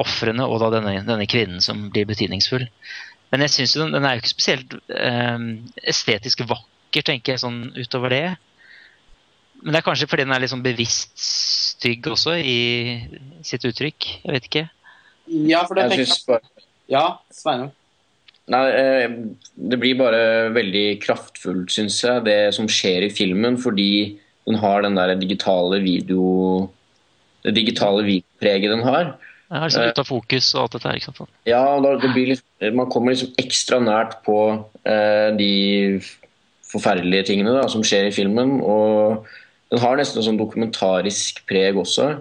ofrene 0.00 0.46
og 0.48 0.60
da 0.62 0.70
denne, 0.78 0.94
denne 1.04 1.26
kvinnen 1.28 1.60
som 1.64 1.90
blir 1.92 2.08
betydningsfull. 2.08 2.64
Men 3.32 3.46
jeg 3.46 3.54
syns 3.54 3.74
den, 3.80 3.94
den 3.94 4.04
er 4.04 4.16
jo 4.16 4.22
ikke 4.22 4.34
spesielt 4.34 4.74
øh, 4.76 5.44
estetisk 5.88 6.44
vakker, 6.44 7.06
tenker 7.06 7.34
jeg, 7.34 7.42
sånn 7.42 7.62
utover 7.78 8.12
det. 8.12 8.24
Men 9.62 9.72
det 9.72 9.80
er 9.80 9.86
kanskje 9.86 10.08
fordi 10.10 10.26
den 10.26 10.34
er 10.34 10.42
litt 10.42 10.52
sånn 10.52 10.64
bevisst 10.64 11.14
stygg 11.22 12.06
også 12.12 12.34
i 12.38 12.58
sitt 13.46 13.64
uttrykk. 13.66 14.08
Jeg 14.26 14.36
vet 14.36 14.48
ikke. 14.50 14.66
Ja, 15.48 15.62
for 15.64 15.78
det 15.78 15.88
jeg 15.88 16.02
synes 16.02 16.26
bare... 16.28 16.66
Ja, 16.92 17.04
Sveinung? 17.32 17.70
Nei, 18.52 18.62
eh, 18.74 19.14
det 19.54 19.78
blir 19.80 19.96
bare 20.00 20.50
veldig 20.52 20.86
kraftfullt, 21.04 21.70
syns 21.72 22.00
jeg, 22.02 22.24
det 22.26 22.38
som 22.56 22.68
skjer 22.70 23.06
i 23.06 23.12
filmen. 23.14 23.56
Fordi 23.62 24.18
den 24.48 24.58
har 24.60 24.84
den 24.84 24.98
der 24.98 25.14
digitale 25.20 25.80
video... 25.84 26.68
Det 27.42 27.56
digitale 27.56 28.04
videopreget 28.06 28.70
den 28.70 28.84
har. 28.86 29.14
Ja, 29.52 29.66
liksom 29.66 29.84
ute 29.90 30.00
av 30.00 30.08
fokus 30.08 30.46
og 30.54 30.62
alt 30.62 30.74
dette 30.76 30.88
her. 30.88 30.98
ikke 30.98 31.12
sant? 31.12 31.32
Ja, 31.44 31.62
liksom, 31.76 32.76
man 32.78 32.88
kommer 32.92 33.12
liksom 33.12 33.34
ekstra 33.40 33.82
nært 33.84 34.22
på 34.24 34.36
eh, 34.88 35.28
de 35.36 35.52
forferdelige 36.72 37.28
tingene 37.28 37.52
da, 37.58 37.66
som 37.68 37.84
skjer 37.84 38.08
i 38.08 38.14
filmen. 38.16 38.60
Og 38.64 39.26
den 39.72 39.82
har 39.82 39.98
nesten 39.98 40.24
sånn 40.24 40.40
dokumentarisk 40.40 41.42
preg 41.50 41.76
også. 41.80 42.14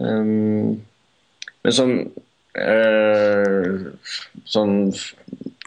Um, 0.00 0.82
men 1.64 1.74
sånn, 1.76 1.94
eh, 2.58 3.84
sånn 4.50 4.72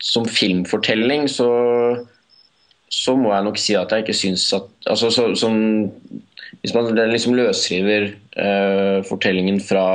Som 0.03 0.25
filmfortelling 0.27 1.29
så, 1.31 1.47
så 2.91 3.15
må 3.15 3.31
jeg 3.31 3.45
nok 3.47 3.61
si 3.61 3.77
at 3.79 3.95
jeg 3.95 4.03
ikke 4.03 4.17
syns 4.19 4.43
at 4.53 4.67
altså, 4.91 5.07
så, 5.15 5.29
sånn, 5.39 5.87
Hvis 6.59 6.75
man 6.75 6.91
liksom 6.91 7.37
løsriver 7.39 8.11
eh, 8.11 8.99
fortellingen 9.07 9.61
fra 9.63 9.87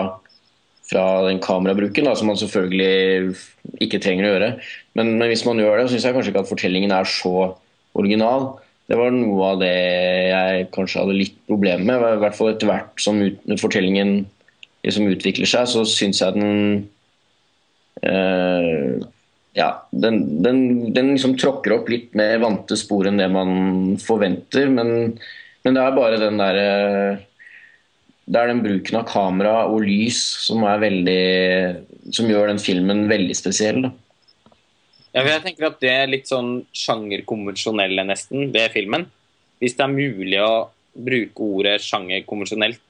fra 0.93 1.05
den 1.27 1.40
kamerabruken, 1.43 2.06
da, 2.06 2.14
som 2.19 2.28
man 2.31 2.39
selvfølgelig 2.40 3.35
ikke 3.82 4.01
trenger 4.02 4.28
å 4.28 4.32
gjøre. 4.35 4.51
Men, 4.98 5.14
men 5.16 5.31
hvis 5.32 5.47
man 5.48 5.60
gjør 5.60 5.81
det, 5.81 5.89
syns 5.93 6.06
jeg 6.06 6.16
kanskje 6.16 6.35
ikke 6.35 6.44
at 6.44 6.52
fortellingen 6.52 6.93
er 6.94 7.09
så 7.09 7.55
original. 7.98 8.52
Det 8.90 8.98
var 8.98 9.14
noe 9.14 9.48
av 9.55 9.60
det 9.62 9.73
jeg 9.73 10.69
kanskje 10.74 11.01
hadde 11.01 11.16
litt 11.16 11.36
problemer 11.48 11.86
med. 11.89 12.05
I 12.19 12.23
hvert 12.23 12.36
fall 12.36 12.52
etter 12.52 12.69
hvert 12.69 13.02
som 13.02 13.20
ut, 13.23 13.40
fortellingen 13.62 14.23
liksom 14.85 15.09
utvikler 15.09 15.48
seg, 15.48 15.69
så 15.70 15.85
syns 15.89 16.20
jeg 16.23 16.36
den 16.36 16.55
øh, 18.02 19.02
ja, 19.56 19.69
den, 19.90 20.23
den, 20.44 20.62
den, 20.97 21.12
liksom 21.14 21.36
tråkker 21.40 21.77
opp 21.77 21.90
litt 21.93 22.16
mer 22.19 22.39
vante 22.43 22.77
spor 22.81 23.09
enn 23.09 23.20
det 23.20 23.28
man 23.32 23.52
forventer. 24.02 24.70
Men, 24.73 25.12
men 25.62 25.77
det 25.77 25.85
er 25.85 25.97
bare 25.97 26.20
den 26.20 26.40
derre 26.40 26.66
øh, 26.89 27.20
det 28.32 28.40
er 28.40 28.48
den 28.48 28.62
bruken 28.64 29.00
av 29.02 29.09
kamera 29.10 29.56
og 29.68 29.82
lys 29.84 30.20
som, 30.46 30.62
veldig, 30.64 31.24
som 32.16 32.30
gjør 32.30 32.52
den 32.52 32.62
filmen 32.62 33.04
veldig 33.10 33.34
spesiell. 33.36 33.82
Da. 33.84 33.90
Ja, 35.12 35.24
jeg 35.26 35.42
tenker 35.44 35.68
at 35.68 35.82
Det 35.82 35.90
er 35.92 36.09
litt 36.09 36.30
sånn 36.30 36.62
sjangerkonvensjonelle 36.72 38.06
nesten 38.09 38.48
ved 38.54 38.72
filmen. 38.72 39.04
Hvis 39.60 39.76
det 39.76 39.84
er 39.84 39.92
mulig 39.92 40.40
å 40.40 40.70
bruke 40.92 41.44
ordet 41.59 41.76
sjangerkonvensjonelt 41.84 42.80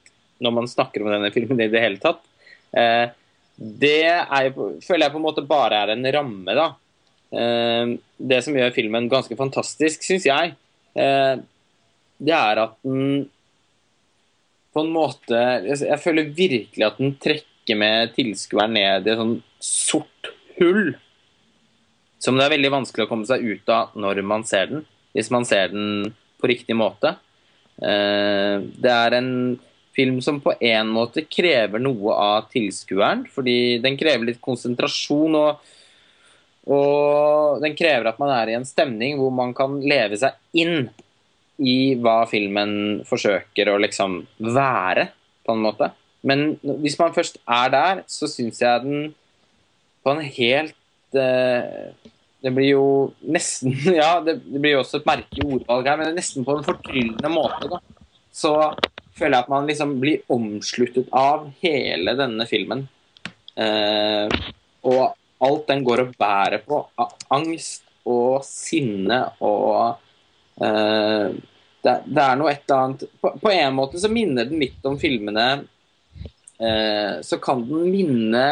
når 0.43 0.55
man 0.55 0.69
snakker 0.71 1.03
om 1.03 1.11
denne 1.11 1.31
filmen 1.35 1.59
i 1.63 1.69
det 1.71 1.81
hele 1.83 1.99
tatt. 2.03 2.23
Eh, 2.75 3.11
det 3.57 3.99
er, 4.07 4.49
føler 4.83 5.05
jeg 5.05 5.13
på 5.13 5.19
en 5.19 5.27
måte 5.27 5.45
bare 5.47 5.83
er 5.83 5.93
en 5.93 6.07
ramme. 6.15 6.55
da. 6.57 6.69
Eh, 7.35 7.93
det 8.17 8.41
som 8.45 8.55
gjør 8.55 8.75
filmen 8.75 9.11
ganske 9.11 9.37
fantastisk, 9.39 10.03
syns 10.07 10.27
jeg, 10.27 10.55
eh, 10.95 11.35
det 12.23 12.35
er 12.39 12.63
at 12.63 12.79
den 12.87 13.27
på 14.73 14.83
en 14.83 14.91
måte 14.93 15.39
Jeg 15.69 15.99
føler 16.01 16.33
virkelig 16.33 16.85
at 16.87 16.99
den 17.01 17.15
trekker 17.21 17.77
med 17.79 18.13
tilskueren 18.17 18.73
ned 18.75 19.07
i 19.07 19.13
et 19.13 19.19
sånn 19.19 19.37
sort 19.63 20.31
hull 20.57 20.95
som 22.23 22.37
det 22.39 22.45
er 22.45 22.53
veldig 22.55 22.71
vanskelig 22.71 23.05
å 23.05 23.09
komme 23.11 23.27
seg 23.27 23.43
ut 23.43 23.69
av 23.73 23.95
når 23.99 24.21
man 24.23 24.45
ser 24.47 24.69
den, 24.71 24.85
hvis 25.11 25.31
man 25.33 25.43
ser 25.47 25.73
den 25.73 26.13
på 26.39 26.47
riktig 26.47 26.75
måte. 26.79 27.17
Eh, 27.83 28.63
det 28.63 28.93
er 28.93 29.17
en 29.17 29.31
film 29.93 30.21
som 30.23 30.39
på 30.43 30.53
en 30.55 30.93
måte 30.95 31.25
krever 31.27 31.83
noe 31.83 32.15
av 32.15 32.47
tilskueren, 32.53 33.25
fordi 33.29 33.77
den 33.83 33.99
krever 33.99 34.31
litt 34.31 34.43
konsentrasjon. 34.43 35.39
og 35.39 35.71
og 36.63 37.59
den 37.59 37.73
krever 37.75 38.07
at 38.07 38.19
man 38.21 38.29
er 38.31 38.53
i 38.53 38.53
en 38.55 38.63
stemning 38.63 39.17
hvor 39.19 39.33
man 39.35 39.49
kan 39.51 39.81
leve 39.83 40.15
seg 40.15 40.37
inn 40.55 40.85
i 41.61 41.95
hva 42.01 42.23
filmen 42.29 43.03
forsøker 43.07 43.69
å 43.69 43.79
liksom 43.81 44.21
være, 44.53 45.09
på 45.43 45.53
en 45.53 45.65
måte. 45.65 45.89
Men 46.23 46.55
hvis 46.81 46.95
man 46.99 47.13
først 47.15 47.37
er 47.43 47.73
der, 47.73 48.01
så 48.07 48.29
syns 48.31 48.61
jeg 48.63 48.85
den 48.85 49.11
på 50.03 50.13
en 50.13 50.23
helt 50.23 51.17
eh, 51.19 51.91
Det 52.43 52.51
blir 52.51 52.69
jo 52.73 52.87
nesten 53.23 53.75
Ja, 54.01 54.17
det, 54.23 54.37
det 54.47 54.59
blir 54.59 54.77
jo 54.77 54.81
også 54.83 55.01
et 55.01 55.07
merkelig 55.07 55.45
ordvalg 55.59 55.89
her, 55.91 55.99
men 55.99 56.17
nesten 56.17 56.47
på 56.47 56.57
en 56.57 56.65
fortryllende 56.67 57.31
måte. 57.31 57.69
da. 57.71 57.81
Så 58.33 58.53
føler 59.13 59.37
jeg 59.37 59.43
at 59.43 59.51
man 59.51 59.67
liksom 59.69 59.97
blir 60.01 60.23
omsluttet 60.33 61.11
av 61.15 61.49
hele 61.63 62.15
denne 62.17 62.47
filmen. 62.49 62.87
Eh, 63.59 64.31
og 64.89 65.03
alt 65.43 65.67
den 65.69 65.83
går 65.85 66.05
og 66.05 66.15
bærer 66.19 66.63
på 66.65 66.79
angst 67.35 67.83
og 68.09 68.43
sinne 68.47 69.19
og 69.43 69.99
eh, 70.61 71.33
det, 71.83 71.95
det, 72.05 72.23
er 72.23 72.37
noe 72.39 72.51
et 72.51 72.63
eller 72.63 72.83
annet 72.83 73.05
på, 73.21 73.33
på, 73.41 73.51
en 73.51 73.75
måte 73.75 73.99
så 73.99 74.11
minner 74.11 74.47
den 74.47 74.61
litt 74.61 74.85
om 74.87 74.95
filmene 74.99 75.47
uh, 76.61 77.19
Så 77.25 77.39
kan 77.43 77.65
den 77.67 77.89
minne 77.91 78.45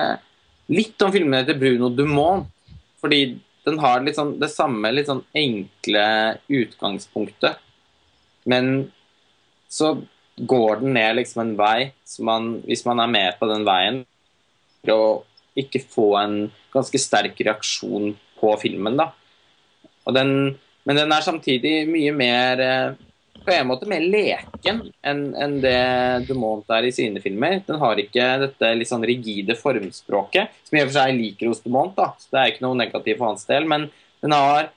litt 0.72 1.00
om 1.04 1.14
filmene 1.14 1.46
til 1.48 1.60
Bruno 1.62 1.88
Dumont. 1.96 2.50
Fordi 3.02 3.22
den 3.66 3.80
har 3.82 4.04
sånn, 4.14 4.36
det 4.42 4.52
samme 4.52 4.92
litt 4.94 5.08
sånn 5.10 5.24
enkle 5.38 6.06
utgangspunktet. 6.52 7.62
Men 8.50 8.92
så 9.72 9.96
går 10.36 10.82
den 10.82 10.96
ned 10.98 11.16
liksom 11.20 11.44
en 11.44 11.56
vei 11.60 11.92
så 12.08 12.26
man, 12.28 12.54
hvis 12.66 12.84
man 12.88 13.02
er 13.04 13.12
med 13.12 13.38
på 13.40 13.48
den 13.50 13.66
veien, 13.68 14.02
og 14.92 15.24
ikke 15.60 15.84
få 15.84 16.08
en 16.20 16.36
ganske 16.74 17.00
sterk 17.02 17.40
reaksjon 17.44 18.16
på 18.40 18.54
filmen, 18.62 18.98
da. 18.98 19.12
Den, 20.16 20.56
men 20.88 20.98
den 20.98 21.14
er 21.14 21.26
samtidig 21.26 21.76
mye 21.90 22.14
mer 22.16 22.64
eh, 22.66 23.00
på 23.42 23.54
en 23.56 23.70
måte 23.70 23.88
mer 23.90 24.04
leken 24.06 24.82
enn 25.06 25.22
en 25.34 25.56
det 25.64 25.78
DeMont 26.28 26.70
er 26.74 26.88
i 26.88 26.94
sine 26.94 27.22
filmer. 27.24 27.60
Den 27.66 27.80
har 27.82 28.00
ikke 28.02 28.28
dette 28.44 28.74
litt 28.78 28.90
sånn 28.90 29.06
rigide 29.08 29.58
formspråket, 29.58 30.52
som 30.68 30.78
i 30.78 30.84
og 30.84 30.92
for 30.92 30.98
seg 31.00 31.16
liker 31.18 31.50
hos 31.50 31.64
DeMont. 31.64 31.96
da, 31.98 32.12
så 32.20 32.30
Det 32.30 32.42
er 32.42 32.52
ikke 32.54 32.66
noe 32.68 32.78
negativt 32.78 33.18
for 33.18 33.32
hans 33.32 33.48
del. 33.50 33.66
Men 33.70 33.90
den 34.22 34.36
har 34.38 34.70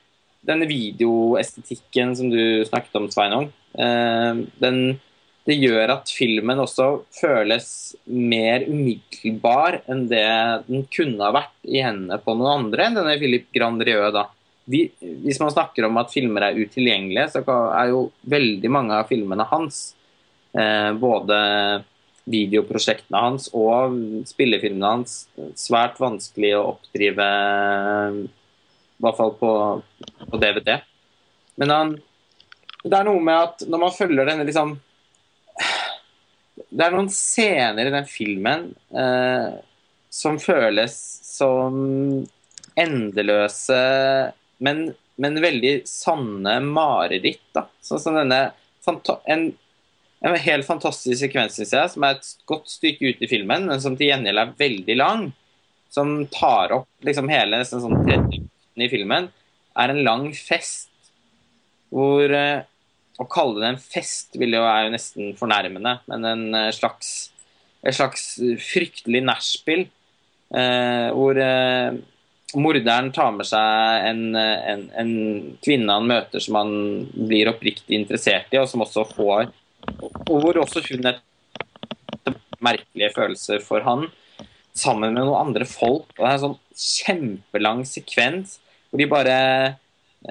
denne 0.44 0.68
videoestetikken 0.68 2.14
som 2.16 2.30
du 2.32 2.64
snakket 2.68 2.96
om, 3.00 3.10
Sveinung. 3.12 3.50
Eh, 3.76 4.44
den, 4.60 4.80
det 5.44 5.58
gjør 5.60 5.98
at 5.98 6.12
filmen 6.12 6.62
også 6.64 6.88
føles 7.16 7.68
mer 8.08 8.64
umiddelbar 8.68 9.82
enn 9.88 10.06
det 10.08 10.24
den 10.68 10.86
kunne 10.92 11.20
ha 11.20 11.34
vært 11.36 11.68
i 11.68 11.84
hendene 11.84 12.20
på 12.20 12.36
noen 12.36 12.64
andre 12.64 12.88
enn 12.88 12.96
denne 13.00 13.18
Philip 13.20 13.48
Grandrieux. 13.52 14.12
da 14.12 14.28
vi, 14.64 14.86
hvis 15.00 15.40
man 15.42 15.52
snakker 15.52 15.86
om 15.88 15.98
at 16.00 16.12
filmer 16.12 16.46
er 16.46 16.60
utilgjengelige, 16.60 17.28
så 17.34 17.42
er 17.44 17.90
jo 17.92 18.06
veldig 18.30 18.70
mange 18.72 18.96
av 18.96 19.10
filmene 19.10 19.46
hans, 19.50 19.82
eh, 20.56 20.92
både 20.96 21.38
videoprosjektene 22.24 23.20
hans 23.20 23.50
og 23.52 23.98
spillefilmene 24.28 24.92
hans, 24.94 25.18
svært 25.60 26.00
vanskelig 26.00 26.54
å 26.56 26.64
oppdrive, 26.72 27.28
i 28.24 29.04
hvert 29.04 29.18
fall 29.18 29.34
på, 29.36 29.52
på 30.30 30.40
DVD. 30.40 30.78
Men 31.60 31.74
han, 31.74 31.92
det 32.84 32.96
er 32.96 33.06
noe 33.08 33.20
med 33.24 33.36
at 33.36 33.66
når 33.68 33.84
man 33.84 33.94
følger 33.94 34.28
denne 34.28 34.46
liksom 34.48 34.74
Det 36.74 36.82
er 36.82 36.92
noen 36.92 37.08
scener 37.12 37.86
i 37.86 37.92
den 37.94 38.06
filmen 38.08 38.66
eh, 38.94 39.52
som 40.10 40.38
føles 40.42 40.94
som 41.26 41.76
endeløse 42.78 43.78
men, 44.62 44.86
men 45.20 45.40
veldig 45.42 45.74
sanne 45.88 46.58
mareritt. 46.64 47.44
da. 47.56 47.66
Sånn 47.84 48.02
som 48.02 48.18
denne 48.18 48.46
en, 49.32 49.46
en 50.24 50.36
helt 50.46 50.66
fantastisk 50.66 51.22
sekvens, 51.22 51.56
syns 51.56 51.72
jeg, 51.72 51.92
som 51.94 52.04
er 52.06 52.18
et 52.18 52.30
godt 52.48 52.68
stykke 52.72 53.14
ute 53.14 53.26
i 53.26 53.30
filmen, 53.30 53.68
men 53.70 53.82
som 53.82 53.96
til 53.96 54.10
gjengjeld 54.10 54.42
er 54.42 54.54
veldig 54.60 54.98
lang. 54.98 55.24
Som 55.94 56.24
tar 56.32 56.74
opp 56.74 57.06
liksom 57.06 57.30
hele 57.30 57.60
nesten 57.60 57.82
sånn 57.82 58.02
30 58.04 58.42
i 58.84 58.90
filmen, 58.90 59.30
er 59.78 59.90
en 59.90 60.04
lang 60.06 60.30
fest 60.34 60.90
hvor 61.94 62.30
eh, 62.30 62.64
Å 63.14 63.24
kalle 63.30 63.60
det 63.62 63.68
en 63.68 63.76
fest 63.78 64.34
vil 64.40 64.56
jo 64.56 64.64
er 64.66 64.88
jo 64.88 64.90
nesten 64.90 65.36
fornærmende, 65.38 66.00
men 66.10 66.24
en 66.26 66.56
eh, 66.58 66.72
slags, 66.74 67.30
et 67.86 67.94
slags 67.94 68.24
fryktelig 68.58 69.20
nachspiel. 69.22 69.84
Eh, 70.54 71.08
hvor 71.14 71.38
eh, 71.38 71.94
morderen 72.60 73.10
tar 73.14 73.32
med 73.36 73.46
seg 73.48 74.08
en, 74.08 74.22
en, 74.36 74.82
en, 75.00 75.12
kvinne 75.64 75.98
han 75.98 76.08
møter 76.08 76.42
som 76.42 76.58
han 76.60 76.74
blir 77.14 77.50
oppriktig 77.52 77.98
interessert 77.98 78.52
i, 78.54 78.60
og 78.60 78.68
som 78.70 78.84
også 78.84 79.06
får 79.14 79.48
Og 80.30 80.36
hvor 80.40 80.60
også 80.62 80.82
hun 80.88 81.10
er 81.10 81.20
merkelige 82.64 83.12
følelser 83.16 83.62
for 83.64 83.84
han, 83.84 84.06
sammen 84.74 85.12
med 85.14 85.26
noen 85.26 85.48
andre 85.50 85.66
folk. 85.68 86.08
og 86.16 86.22
Det 86.22 86.28
er 86.28 86.36
en 86.36 86.44
sånn 86.44 86.60
kjempelang 86.74 87.82
sekvens 87.88 88.58
hvor 88.88 89.02
de 89.02 89.10
bare 89.10 89.36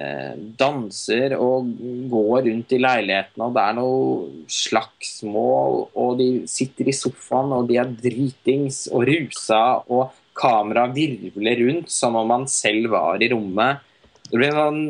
eh, 0.00 0.34
danser 0.58 1.36
og 1.36 1.68
går 2.10 2.46
rundt 2.48 2.72
i 2.72 2.80
leiligheten, 2.80 3.44
og 3.44 3.54
det 3.54 3.62
er 3.62 3.76
noe 3.76 4.44
slagsmål, 4.48 5.80
og 5.92 6.18
de 6.20 6.28
sitter 6.48 6.88
i 6.88 6.96
sofaen, 6.96 7.52
og 7.52 7.68
de 7.68 7.78
er 7.80 7.92
dritings 7.92 8.86
og 8.90 9.04
rusa. 9.10 9.62
og 9.84 10.23
kameraet 10.34 10.94
virvler 10.96 11.62
rundt 11.62 11.90
som 11.92 12.16
om 12.18 12.28
man 12.28 12.46
selv 12.50 12.90
var 12.94 13.22
i 13.22 13.30
rommet. 13.32 13.82
Det 14.28 14.36
blir 14.36 14.54
noen, 14.56 14.84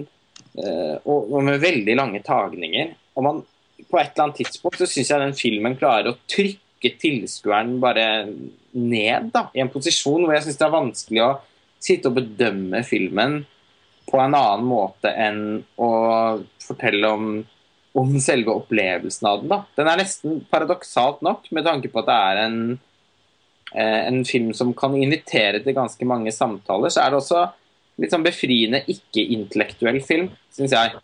eh, 0.58 0.96
og, 1.04 1.36
med 1.44 1.62
veldig 1.62 1.96
lange 1.98 2.22
tagninger. 2.24 2.94
Og 3.14 3.26
man, 3.26 3.40
på 3.84 4.00
et 4.00 4.12
eller 4.12 4.28
annet 4.28 4.42
tidspunkt 4.42 4.80
så 4.80 4.88
syns 4.88 5.12
jeg 5.12 5.22
den 5.22 5.36
filmen 5.38 5.76
klarer 5.78 6.12
å 6.12 6.20
trykke 6.30 6.94
tilskueren 7.00 7.76
bare 7.82 8.06
ned 8.74 9.30
da, 9.34 9.48
i 9.54 9.62
en 9.62 9.72
posisjon 9.72 10.24
hvor 10.24 10.34
jeg 10.34 10.48
syns 10.48 10.60
det 10.60 10.66
er 10.66 10.74
vanskelig 10.74 11.24
å 11.24 11.32
sitte 11.84 12.10
og 12.10 12.16
bedømme 12.18 12.80
filmen 12.86 13.42
på 14.08 14.20
en 14.20 14.36
annen 14.36 14.64
måte 14.68 15.10
enn 15.10 15.42
å 15.80 15.90
fortelle 16.64 17.10
om, 17.12 17.28
om 17.96 18.16
selve 18.20 18.52
opplevelsen 18.52 19.28
av 19.28 19.42
den. 19.42 19.52
da. 19.52 19.60
Den 19.76 19.90
er 19.90 20.00
nesten 20.00 20.42
paradoksalt 20.50 21.22
nok, 21.24 21.48
med 21.52 21.66
tanke 21.68 21.92
på 21.92 22.02
at 22.02 22.10
det 22.10 22.18
er 22.32 22.42
en 22.44 22.58
en 23.82 24.22
film 24.28 24.52
som 24.54 24.72
kan 24.76 24.94
invitere 24.96 25.60
til 25.64 25.76
ganske 25.76 26.06
mange 26.06 26.32
samtaler, 26.34 26.92
så 26.92 27.02
er 27.02 27.12
det 27.12 27.20
også 27.20 27.44
litt 28.02 28.14
sånn 28.14 28.26
befriende 28.26 28.82
ikke-intellektuell 28.90 30.00
film, 30.04 30.30
syns 30.54 30.74
jeg. 30.74 30.94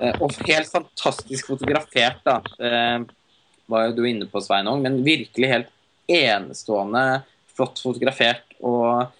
Eh, 0.00 0.14
og 0.20 0.32
helt 0.48 0.70
fantastisk 0.72 1.52
fotografert, 1.52 2.22
da. 2.24 2.38
Det 2.58 3.72
var 3.72 3.88
jo 3.88 3.96
du 3.96 4.06
inne 4.08 4.28
på, 4.28 4.42
Sveinung, 4.44 4.82
men 4.84 5.02
virkelig 5.06 5.50
helt 5.52 5.72
enestående 6.10 7.22
flott 7.56 7.80
fotografert. 7.82 8.44
Og 8.64 9.12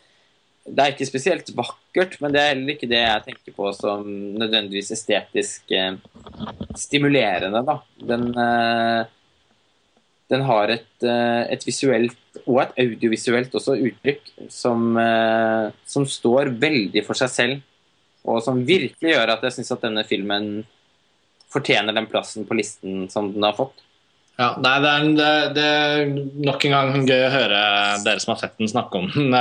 det 0.64 0.82
er 0.82 0.94
ikke 0.94 1.08
spesielt 1.08 1.50
vakkert, 1.56 2.18
men 2.22 2.34
det 2.34 2.40
er 2.40 2.52
heller 2.52 2.74
ikke 2.74 2.90
det 2.90 3.00
jeg 3.02 3.24
tenker 3.26 3.56
på 3.56 3.72
som 3.76 4.06
nødvendigvis 4.38 4.92
estetisk 4.96 5.74
eh, 5.76 5.96
stimulerende, 6.78 7.64
da. 7.66 7.78
Den 8.12 8.30
eh, 8.32 9.10
den 10.32 10.44
har 10.48 10.72
et, 10.72 10.90
eh, 11.04 11.42
et, 11.52 11.64
visuelt 11.66 12.40
og 12.46 12.62
et 12.62 12.74
audiovisuelt 12.86 13.52
også 13.54 13.76
uttrykk 13.76 14.32
som, 14.50 14.96
eh, 14.98 15.68
som, 15.86 16.06
står 16.08 16.54
veldig 16.62 17.04
for 17.06 17.18
seg 17.18 17.32
selv, 17.32 17.62
og 18.24 18.42
som 18.44 18.62
virkelig 18.66 19.12
gjør 19.14 19.34
at 19.34 19.44
jeg 19.46 19.58
syns 19.58 19.74
at 19.74 19.84
denne 19.84 20.04
filmen 20.08 20.50
fortjener 21.52 21.92
den 21.92 22.08
plassen 22.08 22.46
på 22.48 22.56
listen 22.56 23.08
som 23.12 23.32
den 23.34 23.44
har 23.44 23.56
fått. 23.58 23.84
Ja, 24.40 24.54
nei, 24.64 24.76
det, 24.80 24.90
er, 24.90 25.08
det, 25.18 25.32
det, 25.58 25.64
er, 25.64 26.12
nok 26.48 26.64
en 26.64 26.76
gang 26.76 27.08
gøy 27.08 27.26
å 27.26 27.34
høre 27.34 27.64
dere 28.06 28.22
som 28.22 28.32
har 28.32 28.40
sett 28.40 28.56
den, 28.58 28.70
snakke 28.70 29.02
om 29.02 29.10
den. 29.12 29.34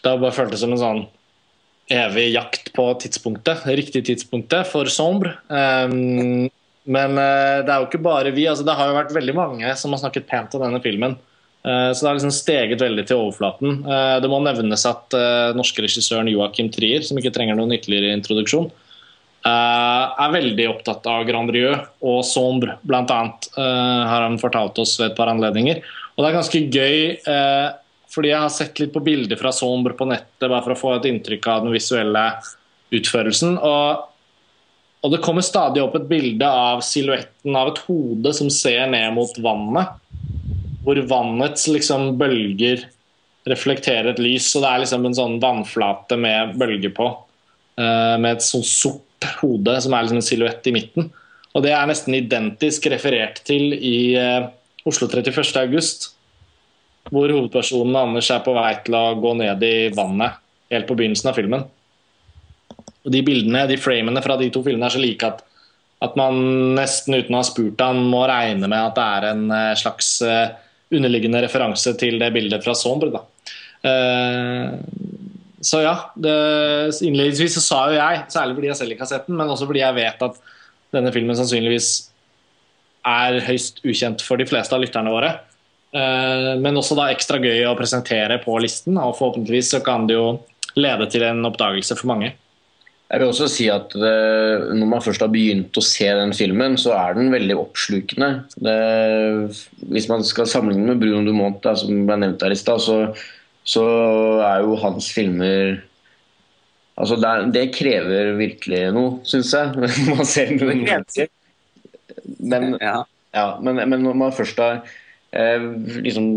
Det 0.00 0.06
har 0.06 0.20
bare 0.22 0.36
føltes 0.36 0.62
som 0.62 0.76
en 0.76 0.80
sånn 0.80 1.02
evig 1.90 2.28
jakt 2.30 2.70
på 2.76 2.86
tidspunktet, 3.02 3.66
riktig 3.66 4.04
tidspunktet 4.06 4.68
for 4.70 4.88
Sombre. 4.92 5.34
Um, 5.50 6.46
men 6.88 7.16
uh, 7.18 7.60
det 7.64 7.72
er 7.72 7.82
jo 7.82 7.88
ikke 7.88 8.02
bare 8.02 8.32
vi. 8.34 8.46
altså 8.48 8.64
Det 8.64 8.76
har 8.76 8.88
jo 8.88 8.96
vært 8.96 9.16
veldig 9.16 9.34
mange 9.36 9.72
som 9.76 9.92
har 9.92 10.02
snakket 10.02 10.28
pent 10.30 10.54
om 10.56 10.64
denne 10.64 10.80
filmen. 10.84 11.16
Uh, 11.60 11.90
så 11.92 12.02
det 12.02 12.08
har 12.08 12.18
liksom 12.18 12.32
steget 12.34 12.80
veldig 12.80 13.04
til 13.08 13.20
overflaten. 13.20 13.82
Uh, 13.84 14.16
det 14.22 14.30
må 14.32 14.40
nevnes 14.44 14.86
at 14.88 15.18
norske 15.56 15.84
regissøren 15.84 16.30
Joakim 16.32 16.70
Trier, 16.72 17.04
som 17.06 17.20
ikke 17.20 17.34
trenger 17.34 17.58
noen 17.58 17.76
ytterligere 17.76 18.16
introduksjon, 18.16 18.70
er 19.40 20.32
veldig 20.34 20.66
opptatt 20.68 21.06
av 21.08 21.22
Grand 21.24 21.48
Rieu 21.48 21.70
og 22.04 22.18
Sombre, 22.28 22.74
blant 22.84 23.08
annet. 23.08 23.46
har 23.56 24.26
han 24.26 24.36
fortalt 24.36 24.76
oss 24.82 24.98
ved 25.00 25.06
et 25.06 25.16
par 25.16 25.30
anledninger. 25.32 25.80
Og 26.12 26.20
det 26.20 26.28
er 26.28 26.36
ganske 26.36 26.60
gøy, 26.60 26.98
fordi 28.12 28.34
jeg 28.34 28.42
har 28.42 28.52
sett 28.52 28.82
litt 28.82 28.92
på 28.92 29.00
bilder 29.00 29.40
fra 29.40 29.48
Sombre 29.56 29.96
på 29.96 30.04
nettet, 30.10 30.44
bare 30.44 30.60
for 30.66 30.74
å 30.74 30.80
få 30.82 30.92
et 30.98 31.08
inntrykk 31.08 31.48
av 31.48 31.64
den 31.64 31.72
visuelle 31.72 32.26
utførelsen. 32.92 33.56
Og, 33.56 34.09
og 35.00 35.14
det 35.14 35.22
kommer 35.24 35.44
stadig 35.44 35.80
opp 35.80 35.94
et 35.96 36.08
bilde 36.10 36.44
av 36.44 36.82
silhuetten 36.84 37.56
av 37.56 37.72
et 37.72 37.82
hode 37.86 38.32
som 38.36 38.50
ser 38.52 38.84
ned 38.92 39.14
mot 39.16 39.38
vannet. 39.40 39.94
Hvor 40.84 41.00
vannets 41.08 41.66
liksom, 41.72 42.18
bølger 42.20 42.84
reflekterer 43.48 44.12
et 44.12 44.20
lys. 44.20 44.50
Og 44.56 44.64
det 44.64 44.70
er 44.70 44.82
liksom 44.82 45.08
en 45.08 45.16
sånn 45.16 45.38
vannflate 45.40 46.18
med 46.20 46.54
bølger 46.60 46.92
på. 46.96 47.08
Uh, 47.80 48.20
med 48.20 48.36
et 48.36 48.44
sånn 48.44 48.66
sort 48.66 49.30
hode 49.40 49.78
som 49.80 49.96
er 49.96 50.04
liksom 50.04 50.20
en 50.20 50.28
silhuett 50.28 50.68
i 50.68 50.76
midten. 50.76 51.08
Og 51.56 51.64
det 51.64 51.72
er 51.74 51.88
nesten 51.88 52.16
identisk 52.16 52.90
referert 52.92 53.40
til 53.48 53.72
i 53.72 53.96
uh, 54.20 54.50
Oslo 54.88 55.08
31. 55.08 55.40
august. 55.64 56.10
Hvor 57.08 57.32
hovedpersonen 57.32 57.96
Anders 57.96 58.28
er 58.32 58.44
på 58.44 58.52
vei 58.52 58.74
til 58.84 59.00
å 59.00 59.06
gå 59.20 59.32
ned 59.40 59.64
i 59.64 59.76
vannet 59.96 60.36
helt 60.70 60.86
på 60.86 60.96
begynnelsen 60.98 61.32
av 61.32 61.40
filmen. 61.40 61.64
Og 63.06 63.14
De 63.14 63.22
bildene, 63.24 63.66
de 63.70 63.78
framene 63.80 64.22
fra 64.24 64.36
de 64.40 64.50
to 64.52 64.62
filmene 64.66 64.88
er 64.88 64.94
så 64.94 65.00
like 65.02 65.28
at, 65.28 65.40
at 66.04 66.16
man 66.20 66.40
nesten 66.76 67.16
uten 67.16 67.36
å 67.36 67.40
ha 67.40 67.46
spurt 67.48 67.80
han 67.80 68.02
må 68.12 68.24
regne 68.28 68.68
med 68.68 68.78
at 68.80 68.98
det 68.98 69.06
er 69.06 69.28
en 69.30 69.46
uh, 69.52 69.78
slags 69.78 70.12
underliggende 70.90 71.42
referanse 71.44 71.94
til 72.00 72.18
det 72.20 72.32
bildet 72.34 72.64
fra 72.64 72.74
Sombre. 72.76 73.12
Da. 73.14 73.24
Uh, 73.84 74.76
så 75.60 75.82
ja, 75.84 75.94
innledningsvis 76.16 77.58
så 77.58 77.62
sa 77.64 77.80
jo 77.90 77.98
jeg, 77.98 78.22
særlig 78.32 78.56
fordi 78.56 78.70
jeg 78.70 78.78
selv 78.78 78.94
ikke 78.94 79.04
har 79.04 79.10
sett 79.12 79.26
den, 79.28 79.36
men 79.36 79.52
også 79.52 79.68
fordi 79.68 79.82
jeg 79.82 79.96
vet 79.98 80.22
at 80.24 80.38
denne 80.96 81.12
filmen 81.12 81.36
sannsynligvis 81.36 81.90
er 83.06 83.36
høyst 83.44 83.82
ukjent 83.84 84.24
for 84.24 84.40
de 84.40 84.46
fleste 84.48 84.72
av 84.72 84.80
lytterne 84.80 85.12
våre. 85.12 85.34
Men 85.92 86.80
også 86.80 86.96
da 86.96 87.10
ekstra 87.12 87.36
gøy 87.42 87.64
å 87.68 87.76
presentere 87.76 88.38
på 88.40 88.56
listen, 88.62 88.96
og 88.96 89.18
forhåpentligvis 89.18 89.74
så 89.74 89.82
kan 89.84 90.08
det 90.08 90.16
jo 90.16 90.26
lede 90.80 91.08
til 91.12 91.24
en 91.28 91.44
oppdagelse 91.48 91.96
for 91.98 92.08
mange. 92.12 92.32
Jeg 93.10 93.18
vil 93.18 93.32
også 93.32 93.48
si 93.50 93.66
at 93.72 93.90
det, 93.98 94.14
Når 94.78 94.86
man 94.86 95.02
først 95.02 95.24
har 95.24 95.32
begynt 95.32 95.76
å 95.76 95.82
se 95.82 96.06
den 96.14 96.32
filmen, 96.36 96.76
så 96.78 96.94
er 96.94 97.18
den 97.18 97.32
veldig 97.34 97.56
oppslukende. 97.58 98.30
Det, 98.54 98.76
hvis 99.90 100.06
man 100.10 100.22
skal 100.26 100.48
sammenligne 100.50 100.92
med 100.92 101.02
Bruno 101.02 101.24
Dumont, 101.26 101.58
da, 101.64 101.74
som 101.78 102.04
ble 102.06 102.20
nevnt 102.22 102.44
her 102.46 102.54
i 102.54 102.58
stad, 102.58 102.82
så, 102.84 103.00
så, 103.66 103.84
er 104.46 104.62
jo 104.62 104.78
hans 104.78 105.10
filmer 105.14 105.80
altså 107.00 107.16
det, 107.16 107.32
det 107.56 107.64
krever 107.74 108.34
virkelig 108.38 108.84
noe, 108.94 109.18
syns 109.26 109.54
jeg. 109.56 109.90
Man 110.12 110.28
ser 110.28 110.54
den. 110.60 110.84
Men, 112.38 112.74
ja. 112.78 113.00
Ja, 113.34 113.46
men, 113.62 113.78
men, 113.88 114.02
når 114.02 114.16
man 114.18 114.32
først 114.34 114.58
har 114.58 114.80
eh, 115.38 115.66
liksom 116.02 116.32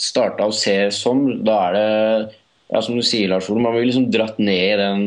starta 0.00 0.46
å 0.48 0.54
se 0.56 0.72
sånn, 0.96 1.42
da 1.44 1.56
er 1.66 1.76
det 1.76 1.88
ja, 2.70 2.80
som 2.80 2.96
du 2.96 3.04
sier, 3.04 3.28
Lars 3.28 3.50
Ole, 3.52 3.60
man 3.60 3.76
blir 3.76 3.84
liksom 3.90 4.08
dratt 4.12 4.40
ned 4.40 4.62
i 4.72 4.78
den 4.80 5.04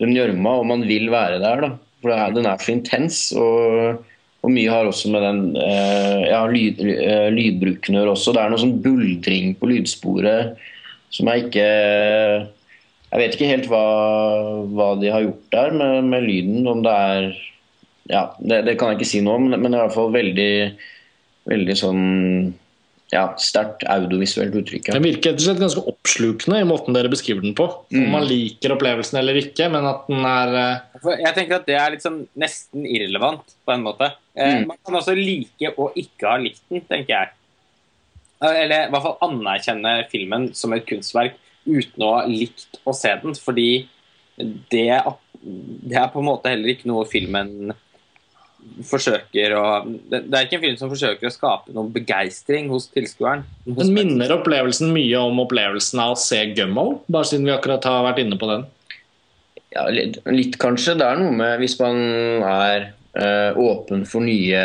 den 0.00 0.14
gjørma, 0.16 0.56
og 0.60 0.68
man 0.70 0.86
vil 0.88 1.10
være 1.12 1.40
der. 1.42 1.66
da. 1.66 1.70
For 2.00 2.32
Den 2.34 2.48
er 2.48 2.62
så 2.62 2.72
intens. 2.72 3.32
og, 3.36 4.00
og 4.40 4.52
mye 4.54 4.72
har 4.72 4.88
også 4.88 5.10
med 5.12 5.20
den 5.20 5.40
eh, 5.60 6.22
ja, 6.30 6.40
lyd, 6.48 6.80
eh, 6.80 7.28
lydbruken 7.34 7.96
å 7.96 8.00
gjøre 8.00 8.14
også. 8.14 8.32
Det 8.32 8.40
er 8.42 8.52
noe 8.52 8.62
sånn 8.62 8.78
buldring 8.80 9.52
på 9.60 9.68
lydsporet 9.68 10.56
som 11.10 11.28
jeg 11.28 11.48
ikke 11.48 11.68
Jeg 13.10 13.18
vet 13.18 13.34
ikke 13.34 13.50
helt 13.50 13.66
hva, 13.66 13.84
hva 14.70 14.92
de 15.00 15.10
har 15.10 15.24
gjort 15.24 15.46
der 15.52 15.72
med, 15.74 16.08
med 16.12 16.24
lyden. 16.28 16.66
Om 16.70 16.84
det 16.86 16.96
er 17.10 17.28
Ja, 18.10 18.22
det, 18.38 18.64
det, 18.66 18.78
kan 18.78 18.92
jeg 18.92 19.00
ikke 19.00 19.10
si 19.12 19.20
noe 19.22 19.36
om, 19.38 19.50
men 19.50 19.68
det 19.68 19.74
er 19.74 19.82
i 19.82 19.84
hvert 19.84 19.98
fall 19.98 20.14
veldig, 20.14 20.52
veldig 21.50 21.76
sånn 21.78 22.06
ja, 23.10 23.24
sterkt 23.42 23.82
audiovisuelt 23.90 24.54
uttrykk. 24.60 24.92
Den 24.94 25.02
virker 25.02 25.32
rett 25.32 25.40
og 25.40 25.46
slett 25.48 25.62
ganske 25.62 25.82
oppslukende 25.90 26.60
i 26.62 26.68
måten 26.68 26.94
dere 26.94 27.10
beskriver 27.10 27.42
den 27.42 27.56
på. 27.58 27.66
Om 27.90 28.04
mm. 28.04 28.08
man 28.12 28.26
liker 28.28 28.74
opplevelsen 28.76 29.18
eller 29.18 29.40
ikke, 29.40 29.66
men 29.72 29.88
at 29.90 30.06
den 30.10 30.26
er 30.30 30.54
uh... 30.54 31.10
Jeg 31.18 31.34
tenker 31.36 31.58
at 31.58 31.66
det 31.66 31.76
er 31.80 31.96
liksom 31.96 32.20
nesten 32.38 32.86
irrelevant 32.86 33.56
på 33.66 33.74
en 33.74 33.84
måte. 33.86 34.12
Eh, 34.36 34.60
mm. 34.60 34.70
Man 34.70 34.78
kan 34.86 35.00
også 35.00 35.16
like 35.18 35.72
og 35.74 35.98
ikke 35.98 36.30
ha 36.30 36.38
likt 36.42 36.62
den, 36.70 36.84
tenker 36.86 37.16
jeg. 37.16 37.34
Eh, 38.44 38.56
eller 38.64 38.86
i 38.86 38.94
hvert 38.94 39.06
fall 39.08 39.18
anerkjenne 39.26 39.96
filmen 40.12 40.50
som 40.56 40.76
et 40.76 40.86
kunstverk 40.88 41.38
uten 41.66 42.06
å 42.06 42.14
ha 42.20 42.24
likt 42.30 42.78
å 42.86 42.94
se 42.96 43.12
den. 43.24 43.34
Fordi 43.34 43.70
det, 44.38 44.86
det 45.42 45.98
er 45.98 46.12
på 46.12 46.22
en 46.22 46.30
måte 46.30 46.52
heller 46.52 46.76
ikke 46.76 46.88
noe 46.92 47.08
filmen 47.10 47.74
forsøker 48.86 49.54
å 49.56 49.64
Det 49.86 50.20
er 50.22 50.46
ikke 50.46 50.58
en 50.58 50.64
film 50.64 50.76
som 50.80 50.90
forsøker 50.92 51.28
å 51.28 51.32
skape 51.34 51.74
noen 51.74 51.90
begeistring 51.94 52.70
hos 52.72 52.88
tilskueren. 52.94 53.44
Den 53.66 53.92
minner 53.96 54.32
opplevelsen 54.38 54.92
mye 54.94 55.20
om 55.20 55.42
opplevelsen 55.44 56.02
av 56.02 56.14
å 56.14 56.20
se 56.20 56.40
Gummo, 56.56 57.02
bare 57.10 57.28
siden 57.30 57.48
vi 57.48 57.54
akkurat 57.54 57.86
har 57.88 58.06
vært 58.08 58.22
inne 58.24 58.38
på 58.40 58.50
den. 58.50 58.66
Ja, 59.70 59.86
litt, 59.92 60.18
litt 60.26 60.58
kanskje. 60.60 60.96
Det 60.98 61.06
er 61.06 61.20
noe 61.20 61.34
med 61.36 61.60
hvis 61.62 61.76
man 61.80 62.00
er 62.46 62.90
øh, 63.14 63.60
åpen 63.62 64.02
for 64.08 64.24
nye 64.26 64.64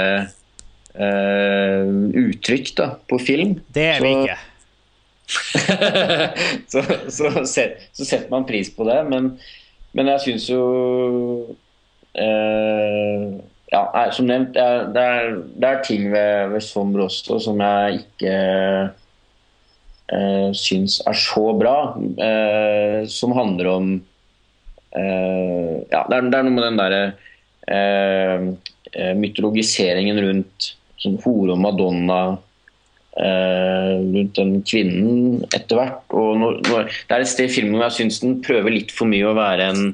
øh, 0.95 1.91
uttrykk 2.25 2.73
da, 2.79 2.89
på 3.09 3.19
film. 3.21 3.59
Det 3.75 3.89
er 3.93 4.05
vi 4.05 4.15
ikke. 4.15 4.39
så, 6.71 6.81
så, 7.09 7.29
set, 7.49 7.85
så, 7.93 8.05
setter 8.05 8.29
man 8.29 8.45
pris 8.45 8.69
på 8.73 8.85
det, 8.85 8.99
men, 9.09 9.31
men 9.97 10.11
jeg 10.13 10.23
syns 10.25 10.49
jo 10.51 10.65
øh, 12.21 13.29
ja, 13.73 14.11
som 14.13 14.27
nevnt, 14.29 14.53
det 14.53 14.61
er, 14.61 14.85
det 14.93 15.03
er, 15.03 15.31
det 15.57 15.69
er 15.69 15.81
ting 15.85 16.07
ved, 16.13 16.51
ved 16.53 16.63
Sommer 16.63 17.05
også 17.07 17.39
som 17.41 17.61
jeg 17.63 18.03
ikke 18.03 18.33
eh, 20.13 20.49
syns 20.57 20.99
er 21.07 21.17
så 21.17 21.45
bra. 21.57 21.77
Eh, 21.97 22.99
som 23.09 23.33
handler 23.37 23.71
om 23.73 23.91
eh, 24.95 25.73
Ja, 25.89 26.05
det 26.09 26.17
er, 26.19 26.29
det 26.29 26.37
er, 26.37 26.45
noe 26.45 26.55
med 26.55 26.67
den 26.67 26.81
derre 26.81 27.03
eh, 27.73 29.13
mytologiseringen 29.17 30.21
rundt 30.23 30.73
sånn 31.01 31.17
hore 31.25 31.55
og 31.57 31.63
madonna. 31.65 32.23
rundt 33.15 34.35
den 34.35 34.57
kvinnen 34.67 35.45
etter 35.55 35.77
hvert. 35.79 36.01
Det 36.11 37.13
er 37.15 37.23
et 37.23 37.29
sted 37.31 37.47
i 37.47 37.53
filmen 37.53 37.77
hvor 37.77 37.85
jeg 37.85 37.95
syns 37.95 38.17
den 38.19 38.41
prøver 38.43 38.73
litt 38.73 38.91
for 38.91 39.07
mye 39.07 39.29
å 39.29 39.37
være 39.37 39.69
en, 39.71 39.93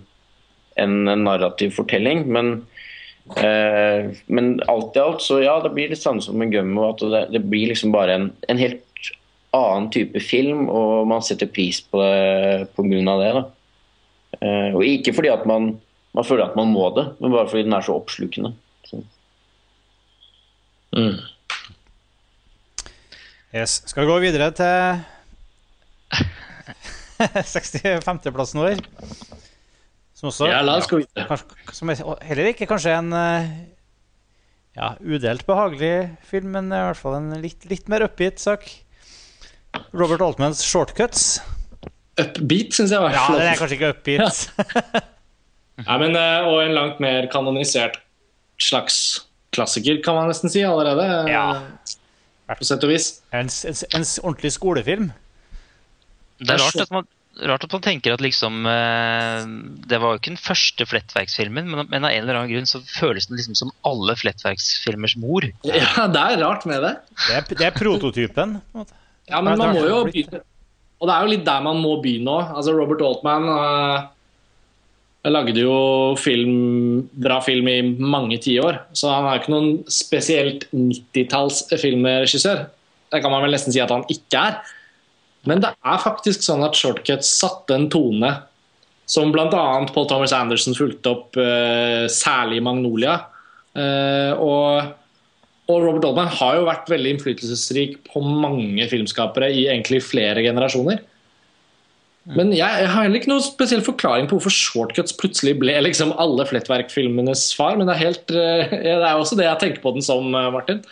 en 0.82 0.96
narrativ 1.22 1.76
fortelling. 1.78 2.26
men 2.26 2.56
Eh, 2.56 2.71
men 4.26 4.48
alt 4.68 4.96
i 4.98 5.00
alt 5.00 5.22
så 5.24 5.38
ja, 5.44 5.54
det 5.64 5.72
blir 5.76 5.92
litt 5.92 6.02
samme 6.02 6.24
som 6.24 6.38
med 6.40 6.52
Gummo. 6.52 6.90
At 6.90 7.04
det, 7.04 7.26
det, 7.32 7.44
blir 7.52 7.72
liksom 7.72 7.94
bare 7.94 8.18
en, 8.18 8.30
en, 8.50 8.62
helt 8.62 8.84
annen 9.56 9.90
type 9.92 10.20
film, 10.24 10.68
og 10.72 11.08
man 11.12 11.24
setter 11.26 11.50
pris 11.52 11.82
på 11.84 12.02
det 12.02 12.72
pga. 12.76 13.16
det. 13.22 13.32
da. 13.38 13.44
Eh, 14.40 14.70
og 14.76 14.86
ikke 14.88 15.14
fordi 15.16 15.32
at 15.32 15.46
man, 15.50 15.74
man, 16.16 16.28
føler 16.28 16.48
at 16.48 16.56
man 16.60 16.72
må 16.72 16.90
det, 16.96 17.10
men 17.20 17.34
bare 17.34 17.50
fordi 17.52 17.68
den 17.68 17.76
er 17.78 17.86
så 17.86 17.98
oppslukende. 18.00 18.54
Så. 18.88 19.02
Mm. 20.96 21.20
Yes. 23.52 23.82
Skal 23.86 24.06
vi 24.06 24.12
gå 24.12 24.20
videre 24.24 24.52
til 24.56 25.02
65.-plassen 27.22 28.64
vår? 28.64 28.80
Som 30.22 30.30
også 30.30 30.52
ja, 30.52 30.60
la 30.62 30.76
oss 30.78 30.86
gå 30.86 31.00
videre. 31.02 31.36
Som 31.74 31.90
er 31.90 32.02
heller 32.22 32.52
ikke 32.52 32.68
kanskje 32.70 32.92
en 32.94 33.08
eh, 33.18 33.48
ja, 34.78 34.92
udelt 35.02 35.48
behagelig 35.48 36.12
film, 36.30 36.52
men 36.54 36.68
i 36.70 36.82
hvert 36.86 37.00
fall 37.00 37.16
en 37.18 37.32
litt, 37.42 37.66
litt 37.72 37.90
mer 37.90 38.06
oppgitt 38.06 38.38
sak. 38.38 38.68
Robert 39.98 40.22
Altmans 40.22 40.62
'Shortcuts'. 40.62 41.40
Upbeat, 42.22 42.76
syns 42.76 42.94
jeg 42.94 43.02
var 43.02 43.16
Ja, 43.16 43.24
det 43.34 43.48
er 43.48 43.58
kanskje 43.58 43.80
ikke 43.80 43.90
upbeat. 43.96 44.44
ja, 45.88 45.98
men, 45.98 46.14
eh, 46.14 46.46
og 46.46 46.60
en 46.68 46.76
langt 46.78 47.02
mer 47.02 47.26
kanonisert 47.34 47.98
slags 48.62 49.00
klassiker, 49.58 50.04
kan 50.06 50.20
man 50.20 50.30
nesten 50.30 50.54
si 50.54 50.62
allerede. 50.62 51.08
Ja. 51.34 51.48
På 52.52 52.68
sett 52.68 52.86
og 52.86 52.94
vis. 52.94 53.10
En, 53.34 53.50
en, 53.50 53.82
en 53.98 54.06
ordentlig 54.22 54.54
skolefilm. 54.54 55.10
Det 56.38 56.54
er 56.54 56.62
rart 56.62 56.86
at 56.86 56.94
man 56.94 57.10
rart 57.40 57.64
at 57.66 57.74
man 57.74 57.84
tenker 57.84 58.14
at 58.14 58.22
liksom 58.24 58.66
eh, 58.68 59.46
Det 59.90 60.00
var 60.02 60.14
jo 60.14 60.20
ikke 60.20 60.34
den 60.34 60.42
første 60.42 60.86
Flettverksfilmen, 60.90 61.70
men, 61.72 61.88
men 61.90 62.06
av 62.08 62.12
en 62.12 62.24
eller 62.26 62.40
annen 62.40 62.52
grunn 62.52 62.70
så 62.70 62.82
føles 62.86 63.30
den 63.30 63.40
liksom 63.40 63.58
som 63.58 63.74
alle 63.88 64.16
Flettverksfilmers 64.20 65.16
mor. 65.22 65.48
Ja, 65.68 66.08
det 66.12 66.22
er 66.22 66.42
rart 66.44 66.68
med 66.70 66.84
det. 66.86 66.96
Det 67.28 67.38
er, 67.38 67.46
det 67.52 67.68
er 67.70 67.76
prototypen. 67.76 68.60
Ja, 69.30 69.42
men 69.42 69.60
man 69.60 69.78
må 69.78 69.86
jo 69.88 70.02
begynne 70.10 70.42
Og 71.00 71.08
det 71.08 71.14
er 71.14 71.24
jo 71.24 71.32
litt 71.32 71.46
der 71.48 71.64
man 71.66 71.80
må 71.82 71.96
begynne 72.04 72.34
òg. 72.40 72.52
Altså, 72.58 72.76
Robert 72.78 73.02
Altman 73.06 73.48
uh, 73.50 74.10
lagde 75.32 75.64
jo 75.64 75.78
film, 76.20 77.08
bra 77.24 77.40
film 77.46 77.70
i 77.72 77.80
mange 77.86 78.38
tiår, 78.42 78.84
så 78.98 79.14
han 79.14 79.30
er 79.30 79.38
jo 79.38 79.42
ikke 79.44 79.54
noen 79.56 79.72
spesielt 79.90 80.68
90-talls 80.74 81.64
filmregissør. 81.72 82.68
Det 83.12 83.22
kan 83.24 83.34
man 83.34 83.44
vel 83.46 83.56
nesten 83.56 83.74
si 83.74 83.82
at 83.84 83.92
han 83.94 84.06
ikke 84.12 84.46
er. 84.52 84.62
Men 85.50 85.62
det 85.64 85.72
er 85.74 86.02
faktisk 86.04 86.44
sånn 86.46 86.64
at 86.66 86.78
Shortcuts 86.78 87.30
satte 87.40 87.76
en 87.78 87.90
tone 87.92 88.30
som 89.12 89.32
bl.a. 89.34 89.48
Paul 89.92 90.08
Thomas 90.08 90.34
Anderson 90.36 90.78
fulgte 90.78 91.12
opp 91.12 91.38
uh, 91.40 92.08
særlig 92.12 92.62
Magnolia. 92.64 93.18
Uh, 93.76 94.32
og, 94.38 94.92
og, 95.68 95.78
Robert 95.84 96.06
Oldman 96.08 96.32
har 96.40 96.60
jo 96.60 96.68
vært 96.68 96.92
veldig 96.92 97.16
innflytelsesrik 97.16 97.98
på 98.08 98.24
mange 98.24 98.86
filmskapere 98.92 99.52
i 99.52 99.66
egentlig 99.68 100.04
flere 100.06 100.44
generasjoner. 100.46 101.02
Men 102.38 102.52
jeg, 102.54 102.62
jeg, 102.62 102.90
har 102.94 103.02
heller 103.08 103.18
ikke 103.18 103.32
noen 103.32 103.44
spesiell 103.44 103.82
forklaring 103.82 104.28
på 104.30 104.38
hvorfor 104.38 104.54
Shortcuts 104.54 105.16
plutselig 105.18 105.56
ble 105.60 105.74
liksom 105.82 106.14
alle 106.22 106.46
Flettverk-filmenes 106.48 107.48
far, 107.58 107.80
men 107.80 107.90
det 107.90 107.98
er, 107.98 108.04
helt, 108.06 108.36
uh, 108.36 108.76
det 108.86 109.00
er 109.00 109.16
også 109.16 109.40
det 109.40 109.50
jeg 109.50 109.64
tenker 109.66 109.84
på 109.84 109.96
den 109.98 110.06
som, 110.06 110.30
Martin. 110.30 110.86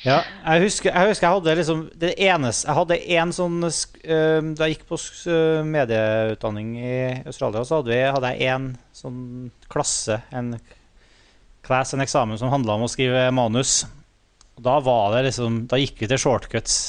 Ja, 0.00 0.22
jeg 0.46 0.64
husker, 0.64 0.94
jeg 0.94 1.10
husker, 1.10 1.26
jeg 1.26 1.36
hadde 1.36 1.54
liksom 1.58 1.80
det 2.00 2.14
eneste 2.24 2.64
Jeg 2.70 2.76
hadde 2.78 2.96
én 3.18 3.32
sånn 3.36 3.58
Da 3.60 4.64
jeg 4.64 4.78
gikk 4.78 4.86
på 4.88 4.96
uh, 4.96 5.60
medieutdanning 5.68 6.70
i 6.80 7.00
Australia, 7.28 7.64
så 7.68 7.80
hadde, 7.82 7.92
vi, 7.92 7.98
hadde 8.16 8.30
jeg 8.32 8.54
én 8.54 8.70
sånn 8.96 9.18
klasse, 9.68 10.22
en 10.32 10.54
class, 11.66 11.92
en 11.92 12.04
eksamen, 12.04 12.40
som 12.40 12.52
handla 12.52 12.78
om 12.78 12.86
å 12.86 12.90
skrive 12.90 13.26
manus. 13.36 13.82
Og 14.56 14.64
da 14.64 14.78
var 14.84 15.14
det 15.14 15.26
liksom 15.28 15.64
Da 15.68 15.78
gikk 15.80 16.00
vi 16.00 16.08
til 16.08 16.20
shortcuts. 16.20 16.80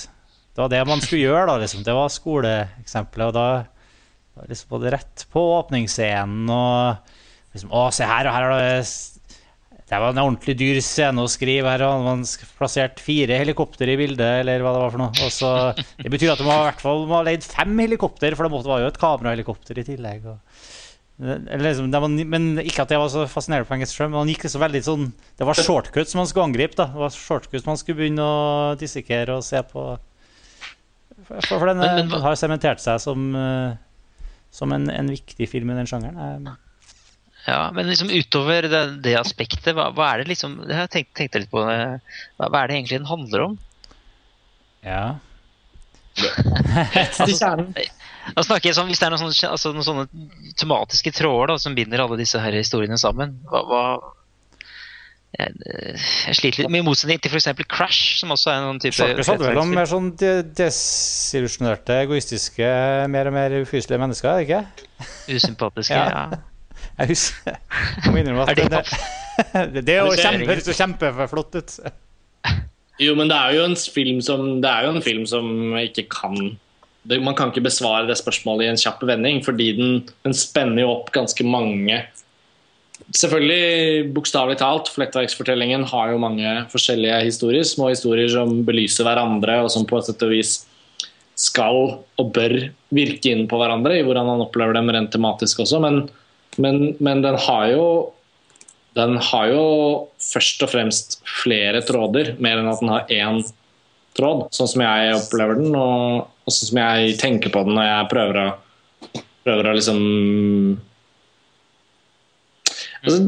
Det 0.52 0.64
var 0.64 0.72
det 0.72 0.82
man 0.88 1.04
skulle 1.04 1.26
gjøre, 1.26 1.46
da. 1.52 1.60
liksom 1.60 1.84
Det 1.84 1.96
var 1.96 2.16
skoleeksempelet. 2.16 3.28
Og 3.28 3.36
da 3.36 4.48
liksom 4.48 4.72
var 4.72 4.86
det 4.86 4.96
rett 4.96 5.26
på 5.32 5.44
åpningsscenen 5.60 6.48
og 6.52 7.12
liksom 7.52 7.76
Å, 7.76 7.90
se 7.92 8.08
her, 8.08 8.28
og 8.28 8.36
her 8.36 8.48
er 8.48 8.56
det 8.56 8.90
det 9.92 10.00
var 10.00 10.14
en 10.14 10.22
ordentlig 10.22 10.54
dyr 10.56 10.78
scene 10.80 11.20
å 11.20 11.30
skrive. 11.32 11.68
Her 11.68 11.84
Og 11.90 12.06
man 12.06 12.22
plassert 12.56 13.02
fire 13.04 13.36
helikopter 13.42 13.90
i 13.92 13.98
bildet, 14.00 14.38
eller 14.40 14.64
hva 14.64 14.72
det 14.72 14.84
var 14.86 14.94
for 14.94 15.04
noe. 15.04 15.26
Også, 15.26 15.50
det 16.00 16.12
betyr 16.14 16.32
at 16.32 16.40
de 16.40 16.48
har, 16.48 16.62
i 16.62 16.70
hvert 16.70 16.84
fall 16.86 17.04
må 17.10 17.18
ha 17.18 17.26
leid 17.28 17.44
fem 17.44 17.74
helikopter, 17.84 18.38
for 18.38 18.48
det 18.48 18.62
var 18.70 18.86
jo 18.86 18.88
et 18.88 19.02
kamerahelikopter 19.02 19.82
i 19.82 19.86
tillegg. 19.90 20.30
Og, 20.32 20.64
liksom, 21.20 21.92
var, 21.92 22.08
men 22.08 22.48
ikke 22.64 22.86
at 22.86 22.96
det 22.96 23.02
var 23.04 23.12
så 23.12 23.28
fascinerende 23.30 23.68
på 23.68 23.76
engelsk, 23.76 24.00
men 24.06 24.22
han 24.22 24.32
gikk 24.32 24.48
liksom 24.48 24.64
veldig 24.64 24.82
sånn 24.88 25.06
Det 25.38 25.46
var 25.46 25.60
shortcuts 25.60 26.16
man 26.18 26.32
skulle 26.32 26.48
angripe. 26.48 26.80
da 26.80 26.88
Det 26.96 27.04
var 27.04 27.20
shortcuts 27.20 27.68
man 27.68 27.84
skulle 27.84 28.00
begynne 28.00 28.24
å 28.24 28.74
dissekere 28.80 29.42
og 29.42 29.46
se 29.46 29.60
på. 29.76 29.90
For, 31.28 31.52
for 31.52 31.68
den, 31.68 31.84
men, 31.84 31.96
men, 32.00 32.16
den 32.16 32.24
har 32.24 32.40
sementert 32.40 32.80
seg 32.80 33.04
som, 33.04 33.32
eh, 33.36 33.76
som 34.56 34.72
en, 34.72 34.88
en, 34.88 35.12
viktig 35.20 35.52
film 35.52 35.76
i 35.76 35.82
den 35.84 35.92
sjangeren. 35.92 36.56
Ja, 37.48 37.72
Men 37.74 37.90
liksom 37.90 38.12
utover 38.14 38.68
det, 38.70 38.84
det 39.02 39.16
aspektet, 39.18 39.74
hva, 39.74 39.90
hva, 39.96 40.12
er 40.12 40.22
det 40.22 40.30
liksom 40.36 40.60
Jeg 40.68 40.78
har 40.78 40.90
tenkt, 40.94 41.16
tenkt 41.18 41.40
litt 41.40 41.50
på 41.50 41.64
det. 41.66 41.78
Hva, 42.38 42.48
hva, 42.48 42.62
er 42.62 42.70
det 42.70 42.78
egentlig 42.78 43.00
den 43.02 43.10
handler 43.10 43.50
om? 43.50 43.60
Ja 44.86 45.04
altså, 47.24 47.52
nå 48.36 48.44
snakker 48.44 48.68
jeg 48.68 48.76
sånn, 48.76 48.90
Hvis 48.92 49.00
det 49.00 49.06
er 49.08 49.14
noen 49.14 49.22
sånne, 49.22 49.52
altså, 49.56 49.72
noen 49.72 49.86
sånne 49.86 50.56
tematiske 50.60 51.14
tråder 51.16 51.54
da, 51.54 51.56
som 51.64 51.78
binder 51.78 52.04
alle 52.04 52.18
disse 52.20 52.42
her 52.44 52.58
historiene 52.58 53.00
sammen 53.00 53.38
hva, 53.48 53.62
hva 53.70 53.84
jeg, 55.40 55.56
jeg, 55.64 56.36
sliter 56.36 56.66
litt 56.66 56.74
med 56.76 56.84
motsetning 56.84 57.22
til 57.24 57.32
f.eks. 57.32 57.48
Crash, 57.72 58.20
som 58.20 58.34
også 58.36 58.52
er 58.52 58.66
en 58.68 58.82
type 58.84 58.98
Sjakkes 58.98 59.32
handler 59.32 59.54
vel 59.54 59.62
om 59.62 59.72
mer 59.72 59.88
sånn 59.88 60.10
desillusjonerte, 60.20 62.02
egoistiske, 62.04 62.72
mer 63.16 63.32
og 63.32 63.38
mer 63.38 63.56
ufyselige 63.62 64.02
mennesker, 64.04 64.28
er 64.28 64.42
det 64.42 64.50
ikke? 64.50 65.06
Usympatiske, 65.32 65.96
ja. 65.96 66.26
Jeg 67.02 67.16
husker 67.16 67.58
jeg 68.06 68.14
må 68.14 68.22
innrømme 68.22 68.46
at 68.46 68.58
det, 68.62 68.70
det, 68.72 69.82
det, 69.82 69.84
det 69.86 70.00
kjempe, 70.22 70.50
høres 70.52 70.68
jo 70.70 70.78
kjempeflott 70.78 71.58
ut. 71.58 71.78
Jo, 73.02 73.16
men 73.18 73.32
det 73.32 73.38
er 73.38 73.56
jo 73.58 73.64
en 73.66 73.78
film 73.80 74.20
som, 74.22 74.44
det 74.62 74.70
er 74.70 74.86
jo 74.86 74.96
en 74.96 75.06
film 75.06 75.24
som 75.30 75.48
ikke 75.82 76.06
kan 76.12 76.36
det, 77.10 77.18
Man 77.24 77.34
kan 77.38 77.50
ikke 77.50 77.66
besvare 77.66 78.06
det 78.06 78.20
spørsmålet 78.20 78.68
i 78.68 78.72
en 78.76 78.82
kjapp 78.82 79.02
vending, 79.10 79.42
fordi 79.46 79.72
den, 79.80 79.94
den 80.26 80.36
spenner 80.38 80.84
jo 80.84 80.98
opp 81.00 81.14
ganske 81.16 81.46
mange 81.48 82.04
Selvfølgelig, 83.18 84.12
bokstavelig 84.16 84.60
talt, 84.62 84.92
Flettverksfortellingen 84.94 85.82
har 85.90 86.12
jo 86.14 86.20
mange 86.22 86.52
forskjellige 86.72 87.18
historier. 87.26 87.66
Små 87.68 87.90
historier 87.90 88.30
som 88.32 88.62
belyser 88.64 89.04
hverandre, 89.04 89.58
og 89.66 89.72
som 89.74 89.88
på 89.90 89.98
et 90.00 90.08
sett 90.08 90.22
og 90.24 90.32
vis 90.32 90.54
skal 91.42 91.80
og 92.22 92.32
bør 92.36 92.54
virke 92.94 93.34
inn 93.34 93.48
på 93.50 93.60
hverandre 93.60 93.98
i 93.98 94.06
hvordan 94.06 94.30
man 94.30 94.44
opplever 94.46 94.78
dem 94.78 94.94
rent 94.94 95.12
tematisk 95.12 95.64
også. 95.66 95.82
Men 95.84 96.06
men, 96.62 96.92
men 97.04 97.24
den 97.26 97.38
har 97.48 97.70
jo 97.74 97.86
den 98.98 99.16
har 99.24 99.48
jo 99.48 99.66
først 100.20 100.64
og 100.66 100.72
fremst 100.74 101.22
flere 101.24 101.80
tråder, 101.88 102.34
mer 102.44 102.60
enn 102.60 102.70
at 102.72 102.82
den 102.84 102.92
har 102.92 103.12
én 103.14 103.40
tråd, 104.18 104.50
sånn 104.52 104.70
som 104.74 104.84
jeg 104.84 105.14
opplever 105.16 105.62
den, 105.62 105.76
og, 105.78 106.28
og 106.44 106.52
sånn 106.52 106.72
som 106.74 106.82
jeg 106.82 107.16
tenker 107.22 107.54
på 107.54 107.64
den 107.68 107.78
når 107.78 107.88
jeg 107.88 108.10
prøver 108.12 108.40
å, 108.42 108.48
prøver 109.48 109.70
å 109.70 109.76
liksom 109.78 110.02
altså, 113.06 113.20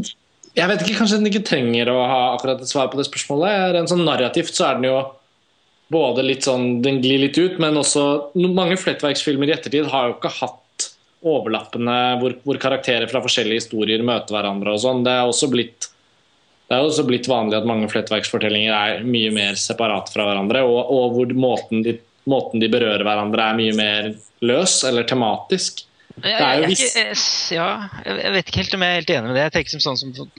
Jeg 0.53 0.69
vet 0.69 0.83
ikke, 0.83 0.97
kanskje 0.99 1.19
den 1.21 1.31
ikke 1.31 1.47
trenger 1.47 1.93
å 1.93 1.99
ha 2.11 2.21
akkurat 2.33 2.61
et 2.61 2.69
svar 2.69 2.91
på 2.91 2.99
det 2.99 3.07
spørsmålet. 3.07 3.71
Rent 3.73 3.89
sånn 3.89 4.03
narrativt 4.05 4.53
så 4.53 4.67
er 4.67 4.81
den 4.81 4.91
jo 4.91 4.97
både 5.93 6.25
litt 6.25 6.45
sånn 6.45 6.83
Den 6.85 6.99
glir 7.03 7.23
litt 7.23 7.39
ut, 7.39 7.55
men 7.61 7.79
også 7.79 8.35
Mange 8.43 8.77
flettverksfilmer 8.81 9.49
i 9.49 9.55
ettertid 9.55 9.89
har 9.93 10.09
jo 10.09 10.17
ikke 10.17 10.35
hatt 10.41 10.59
overlappende 11.23 11.97
hvor, 12.21 12.35
hvor, 12.43 12.59
karakterer 12.61 13.09
fra 13.11 13.21
forskjellige 13.23 13.63
historier 13.63 14.03
møter 14.05 14.35
hverandre 14.35 14.75
og 14.75 14.81
sånn. 14.83 15.03
Det 15.05 15.13
er 15.13 15.29
også 15.29 15.49
blitt 15.51 15.89
det 16.69 16.77
er 16.79 16.87
også 16.87 17.03
blitt 17.05 17.27
vanlig 17.29 17.57
at 17.59 17.67
mange 17.69 17.89
flettverksfortellinger 17.91 18.73
er 18.73 19.03
mye 19.05 19.31
mer 19.35 19.57
separate 19.59 20.13
fra 20.13 20.23
hverandre, 20.25 20.63
og, 20.65 20.79
og 20.95 21.17
hvor 21.17 21.33
måten 21.37 21.83
de, 21.85 21.97
måten 22.29 22.63
de, 22.63 22.69
berører 22.71 23.03
hverandre 23.05 23.49
er 23.49 23.59
mye 23.59 23.75
mer 23.77 24.07
løs 24.47 24.79
eller 24.87 25.05
tematisk. 25.05 25.83
Jeg, 26.23 26.39
jeg, 26.39 26.77
jeg, 26.79 27.19
ja, 27.57 27.67
jeg 28.07 28.33
vet 28.37 28.49
ikke 28.49 28.63
helt 28.63 28.75
om 28.77 28.85
jeg 28.85 28.93
er 28.95 28.99
helt 29.01 29.13
enig 29.13 29.29
med 29.29 29.37
det. 29.37 29.45
Jeg 29.45 29.55
tenker 29.57 29.75
som 29.75 29.83
sånn 29.83 30.01
som 30.01 30.31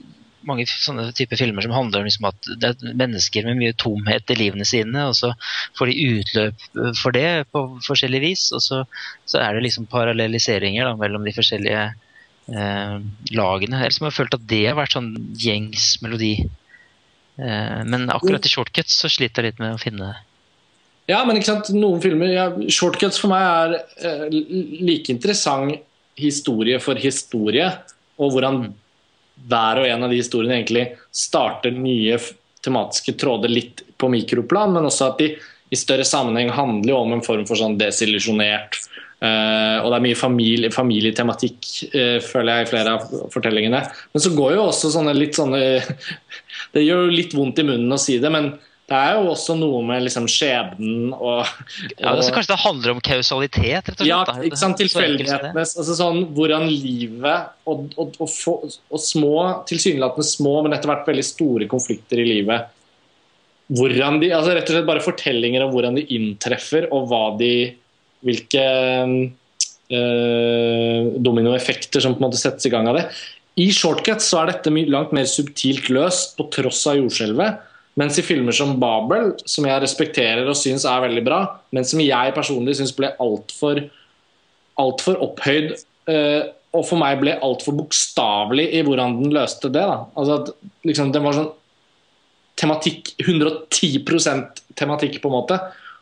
mange 0.47 0.65
sånne 0.69 1.07
type 1.17 1.37
filmer 1.39 1.65
som 1.65 1.73
handler 1.75 2.01
om 2.01 2.07
liksom 2.07 2.27
at 2.29 2.49
det 2.61 2.71
er 2.71 2.97
mennesker 2.97 3.47
med 3.47 3.59
mye 3.59 3.75
tomhet 3.81 4.31
i 4.33 4.37
livene 4.39 4.67
sine, 4.67 5.07
og 5.09 5.15
så 5.17 5.33
får 5.77 5.91
de 5.91 6.07
utløp 6.19 6.67
for 7.01 7.15
det 7.15 7.45
på 7.53 7.65
forskjellig 7.85 8.21
vis. 8.23 8.47
Og 8.55 8.63
så, 8.65 8.83
så 9.29 9.41
er 9.43 9.55
det 9.55 9.65
liksom 9.67 9.89
parallelliseringer 9.91 10.87
da, 10.89 10.93
mellom 10.99 11.25
de 11.27 11.35
forskjellige 11.35 11.81
eh, 11.87 12.95
lagene. 13.35 13.81
Ellers 13.81 14.01
har 14.03 14.15
følt 14.15 14.37
at 14.37 14.45
det 14.51 14.63
har 14.67 14.79
vært 14.79 14.97
sånn 14.97 15.11
gjengs 15.41 15.95
melodi. 16.05 16.37
Eh, 17.35 17.81
men 17.89 18.07
akkurat 18.13 18.45
i 18.45 18.53
shortcuts 18.53 19.01
så 19.01 19.11
sliter 19.11 19.43
jeg 19.43 19.55
litt 19.55 19.63
med 19.63 19.75
å 19.75 19.81
finne. 19.81 20.13
Ja, 21.09 21.19
men 21.25 21.37
ikke 21.37 21.51
sant, 21.51 21.69
noen 21.75 22.01
filmer 22.01 22.31
ja, 22.31 22.47
Shortcuts 22.73 23.19
for 23.21 23.29
meg 23.29 23.43
er 23.45 23.75
eh, 24.01 24.39
like 24.81 25.13
interessant 25.13 25.83
historie 26.17 26.79
for 26.81 26.97
historie, 26.97 27.67
og 28.15 28.33
hvordan 28.33 28.69
hver 29.49 29.81
og 29.81 29.87
en 29.89 30.05
av 30.05 30.11
de 30.11 30.19
historiene 30.19 30.59
egentlig 30.59 30.87
starter 31.13 31.75
nye 31.75 32.17
tematiske 32.65 33.13
tråder 33.19 33.51
litt 33.51 33.83
på 33.99 34.09
mikroplan, 34.09 34.73
men 34.73 34.87
også 34.87 35.11
at 35.11 35.21
de 35.21 35.33
i 35.73 35.77
større 35.79 36.05
sammenheng 36.07 36.51
handler 36.53 36.97
om 36.97 37.15
en 37.15 37.23
form 37.25 37.45
for 37.47 37.57
sånn 37.59 37.77
desillusjonert 37.79 38.77
uh, 38.77 39.81
Og 39.81 39.89
det 39.89 39.97
er 39.97 40.05
mye 40.05 40.19
familie, 40.19 40.71
familietematikk, 40.73 41.71
uh, 41.95 42.19
føler 42.23 42.61
jeg, 42.61 42.67
i 42.67 42.69
flere 42.69 42.93
av 42.95 43.31
fortellingene. 43.33 43.81
Men 44.13 44.23
så 44.23 44.33
går 44.37 44.55
jo 44.55 44.67
også 44.67 44.93
sånne 44.93 45.15
litt 45.17 45.37
sånne 45.37 45.61
Det 46.75 46.85
gjør 46.85 47.07
jo 47.07 47.17
litt 47.17 47.35
vondt 47.35 47.61
i 47.63 47.67
munnen 47.67 47.97
å 47.97 48.01
si 48.01 48.19
det, 48.21 48.31
men 48.33 48.53
det 48.85 48.97
er 48.97 49.15
jo 49.17 49.31
også 49.31 49.55
noe 49.57 49.79
med 49.81 50.03
liksom 50.05 50.27
skjebnen 50.29 51.09
og, 51.15 51.39
og 51.41 51.95
ja, 51.97 52.11
altså, 52.11 52.29
Kanskje 52.35 52.51
det 52.51 52.59
handler 52.61 52.91
om 52.93 52.99
kausalitet? 53.01 53.87
rett 53.89 53.89
og 53.95 53.97
slett? 53.97 54.11
Ja, 54.11 54.19
ikke 54.45 54.59
sant, 54.61 54.77
tilfeldighetene. 54.77 55.63
Altså 55.65 55.95
sånn, 55.97 56.19
hvordan 56.37 56.67
livet 56.69 57.49
og, 57.65 57.87
og, 57.97 58.13
og, 58.21 58.29
og 58.93 59.01
små, 59.01 59.33
tilsynelatende 59.71 60.27
små, 60.29 60.59
men 60.61 60.77
etter 60.77 60.91
hvert 60.91 61.09
veldig 61.09 61.25
store 61.25 61.69
konflikter 61.71 62.21
i 62.21 62.27
livet 62.29 62.69
hvordan 63.73 64.19
de, 64.21 64.29
altså 64.35 64.53
Rett 64.53 64.69
og 64.69 64.75
slett 64.75 64.85
bare 64.89 65.01
fortellinger 65.01 65.63
om 65.65 65.71
hvordan 65.73 65.97
de 65.97 66.05
inntreffer, 66.13 66.85
og 66.93 67.09
hva 67.09 67.23
de 67.39 67.55
Hvilke 68.25 68.61
øh, 69.93 71.01
dominoeffekter 71.21 72.01
som 72.01 72.15
på 72.15 72.21
en 72.23 72.25
måte 72.25 72.39
settes 72.41 72.65
i 72.65 72.71
gang 72.73 72.87
av 72.89 72.95
det. 72.97 73.03
I 73.61 73.67
Shortcuts 73.69 74.31
så 74.31 74.39
er 74.39 74.49
dette 74.49 74.71
langt 74.89 75.13
mer 75.13 75.27
subtilt 75.29 75.91
løst 75.93 76.33
på 76.39 76.47
tross 76.55 76.79
av 76.89 76.97
jordskjelvet. 76.97 77.59
Mens 77.95 78.17
i 78.19 78.25
filmer 78.27 78.55
som 78.55 78.73
Babel, 78.79 79.31
som 79.47 79.67
jeg 79.67 79.81
respekterer 79.83 80.47
og 80.51 80.57
syns 80.59 80.83
er 80.89 81.03
veldig 81.05 81.23
bra, 81.23 81.39
men 81.71 81.87
som 81.87 82.01
jeg 82.03 82.33
personlig 82.35 82.75
syns 82.79 82.91
ble 82.95 83.13
altfor 83.23 83.85
alt 84.81 85.03
for 85.03 85.21
opphøyd, 85.23 85.71
uh, 86.11 86.41
og 86.75 86.83
for 86.83 86.99
meg 86.99 87.21
ble 87.21 87.37
altfor 87.45 87.77
bokstavelig 87.77 88.65
i 88.75 88.81
hvordan 88.83 89.19
den 89.21 89.31
løste 89.35 89.71
det. 89.71 89.83
Da. 89.87 90.01
Altså 90.19 90.41
at 90.41 90.51
liksom, 90.87 91.13
Den 91.15 91.23
var 91.23 91.37
sånn 91.37 91.53
tematikk 92.59 93.13
110% 93.23 94.61
tematikk, 94.75 95.21
på 95.23 95.31
en 95.31 95.35
måte. 95.37 95.59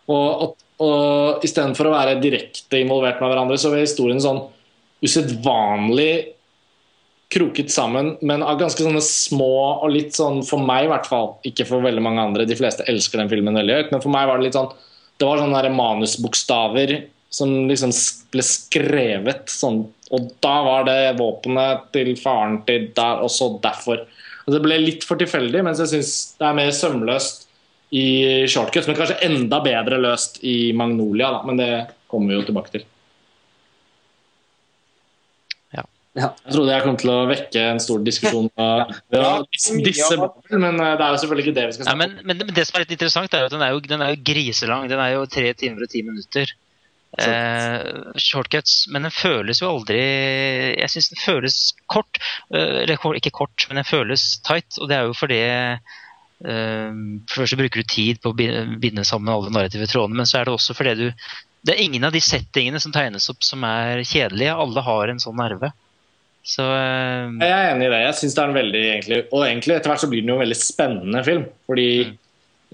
Og, 0.10 0.28
og, 0.46 0.66
og 0.86 1.46
istedenfor 1.46 1.90
å 1.90 1.94
være 1.94 2.20
direkte 2.22 2.82
involvert 2.82 3.22
med 3.22 3.30
hverandre, 3.30 3.60
så 3.62 3.70
var 3.70 3.84
historien 3.84 4.22
sånn 4.22 4.42
usedvanlig 5.04 6.34
kroket 7.34 7.74
sammen, 7.74 8.14
men 8.22 8.46
av 8.46 8.60
ganske 8.62 8.86
sånne 8.86 9.02
små 9.04 9.54
og 9.84 9.92
litt 9.92 10.16
sånn, 10.16 10.42
for 10.48 10.62
meg 10.62 10.88
i 10.88 10.92
hvert 10.94 11.10
fall, 11.10 11.34
ikke 11.50 11.68
for 11.70 11.86
veldig 11.86 12.04
mange 12.06 12.24
andre, 12.24 12.48
de 12.50 12.58
fleste 12.58 12.86
elsker 12.90 13.22
den 13.22 13.32
filmen 13.32 13.58
veldig 13.58 13.80
høyt, 13.80 13.94
men 13.94 14.04
for 14.04 14.14
meg 14.14 14.30
var 14.30 14.40
det 14.40 14.48
litt 14.48 14.60
sånn 14.60 14.72
det 15.22 15.28
var 15.30 15.40
sånne 15.40 15.70
manusbokstaver 15.72 16.96
som 17.34 17.52
liksom 17.70 17.94
ble 18.34 18.46
skrevet 18.46 19.52
sånn 19.52 19.86
Og 20.14 20.28
da 20.46 20.56
var 20.66 20.84
det 20.86 21.16
våpenet 21.18 21.88
til 21.96 22.12
faren 22.20 22.60
til 22.68 22.92
der, 22.94 23.24
og 23.26 23.32
så 23.34 23.48
derfor. 23.64 24.04
Og 24.46 24.54
det 24.54 24.60
ble 24.62 24.78
litt 24.78 25.08
for 25.08 25.18
tilfeldig, 25.18 25.64
mens 25.66 25.82
jeg 25.82 25.90
syns 25.90 26.12
det 26.38 26.46
er 26.46 26.58
mer 26.60 26.70
sømløst 26.76 27.48
i 27.98 28.06
Shortcuts, 28.46 28.86
men 28.90 29.00
kanskje 29.00 29.18
enda 29.26 29.58
bedre 29.66 29.98
løst 30.04 30.38
i 30.46 30.70
Magnolia, 30.78 31.32
da. 31.34 31.42
Men 31.48 31.58
det 31.58 31.72
kommer 32.12 32.30
vi 32.30 32.38
jo 32.38 32.46
tilbake 32.46 32.76
til. 32.76 32.86
Ja. 36.14 36.28
Ja. 36.28 36.28
Jeg 36.46 36.54
trodde 36.54 36.74
jeg 36.76 36.84
kom 36.86 36.98
til 37.02 37.10
å 37.10 37.20
vekke 37.26 37.62
en 37.72 37.80
stor 37.82 38.04
diskusjon 38.06 38.50
av 38.62 38.92
Ja, 39.14 39.30
disse, 39.50 40.18
men 40.52 40.76
eh, 40.78 40.92
det 41.00 41.06
er 41.08 41.16
jo 41.16 41.22
selvfølgelig 41.24 41.46
ikke 41.48 41.56
det 41.58 41.64
vi 41.72 41.74
skal 41.78 41.88
snakke 41.88 41.96
om. 41.96 42.04
men, 42.04 42.12
men, 42.28 42.38
det- 42.38 42.46
men 42.50 42.56
det 42.60 42.66
som 42.70 42.78
er 42.78 42.84
litt 42.86 42.94
interessant, 42.98 43.34
er 43.34 43.48
at 43.48 43.56
den 43.56 43.64
er 43.66 43.72
jo, 43.74 43.80
den 43.82 44.04
er 44.06 44.14
jo 44.14 44.22
griselang. 44.30 44.86
Den 44.92 45.02
er 45.02 45.16
jo 45.16 45.24
tre 45.26 45.54
timer 45.58 45.88
og 45.88 45.90
ti 45.90 46.04
minutter. 46.06 46.54
Eh, 47.14 48.14
shortcuts. 48.18 48.88
Men 48.90 49.06
den 49.06 49.14
føles 49.14 49.60
jo 49.62 49.68
aldri 49.70 50.00
Jeg 50.02 50.90
syns 50.90 51.12
den 51.12 51.20
føles 51.22 51.58
kort. 51.92 52.18
Eh, 52.54 52.84
eller 52.84 53.18
ikke 53.20 53.34
kort, 53.34 53.66
men 53.70 53.78
den 53.82 53.86
føles 53.90 54.40
tight. 54.46 54.78
Og 54.82 54.90
det 54.90 54.98
er 54.98 55.10
jo 55.10 55.14
fordi 55.18 55.42
eh, 55.42 55.94
For 56.44 57.38
det 57.38 57.38
første 57.38 57.60
bruker 57.60 57.82
du 57.84 57.90
tid 57.94 58.22
på 58.24 58.34
å 58.34 58.38
binde 58.38 59.06
sammen 59.08 59.34
alle 59.34 59.54
narrative 59.54 59.88
trådene, 59.90 60.18
men 60.22 60.30
så 60.30 60.42
er 60.42 60.50
det 60.50 60.54
også 60.58 60.76
fordi 60.78 60.96
du 61.00 61.06
Det 61.64 61.74
er 61.78 61.84
ingen 61.86 62.04
av 62.04 62.12
de 62.12 62.20
settingene 62.20 62.82
som 62.84 62.92
tegnes 62.92 63.30
opp 63.32 63.42
som 63.46 63.64
er 63.64 64.02
kjedelige. 64.04 64.52
Alle 64.60 64.82
har 64.84 65.08
en 65.14 65.22
sånn 65.24 65.38
nerve. 65.40 65.70
Så 66.44 66.64
eh, 66.68 67.30
Jeg 67.40 67.52
er 67.56 67.70
enig 67.72 67.86
i 67.88 67.92
det. 67.94 68.02
Jeg 68.04 68.16
synes 68.20 68.34
det 68.36 68.42
er 68.44 68.50
en 68.52 68.58
veldig 68.58 68.80
egentlig, 68.90 69.20
Og 69.32 69.46
egentlig 69.48 69.76
etter 69.78 69.92
hvert 69.94 70.02
så 70.04 70.10
blir 70.12 70.22
den 70.26 70.32
jo 70.34 70.36
en 70.40 70.44
veldig 70.44 70.60
spennende 70.60 71.24
film. 71.28 71.46
Fordi 71.70 71.88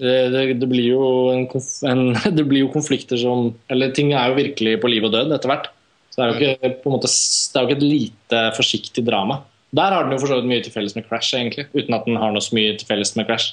Mm. 0.00 0.06
det, 0.06 0.32
det, 0.32 0.42
det 0.62 0.68
blir 0.70 0.86
jo 0.94 1.02
en, 1.34 1.42
konf- 1.52 1.82
en, 1.86 2.14
Det 2.38 2.46
blir 2.48 2.62
jo 2.64 2.70
konflikter 2.72 3.20
som 3.20 3.50
Eller 3.70 3.92
ting 3.92 4.14
er 4.16 4.30
jo 4.32 4.38
virkelig 4.40 4.78
på 4.80 4.88
liv 4.90 5.04
og 5.04 5.12
død 5.12 5.34
etter 5.36 5.50
hvert. 5.52 5.68
Så 6.10 6.16
det 6.18 6.24
er 6.24 6.30
jo 6.30 6.38
ikke, 6.56 6.70
på 6.82 6.88
en 6.90 6.94
måte, 6.96 7.10
det 7.12 7.58
er 7.58 7.62
jo 7.62 7.68
ikke 7.68 7.76
et 7.78 7.84
lite 7.86 8.40
forsiktig 8.56 9.04
drama. 9.06 9.36
Der 9.76 9.92
har 9.94 10.02
den 10.02 10.16
jo 10.16 10.18
for 10.18 10.32
så 10.32 10.40
vidt 10.40 10.48
mye 10.50 10.62
til 10.66 10.72
felles 10.74 10.96
med 10.96 11.04
Crash, 11.06 11.36
egentlig. 11.38 11.68
Uten 11.76 11.94
at 11.94 12.08
den 12.08 12.16
har 12.18 12.32
noe 12.34 12.42
så 12.42 12.56
mye 12.58 12.72
til 12.80 12.88
felles 12.88 13.12
med 13.14 13.28
Crash. 13.28 13.52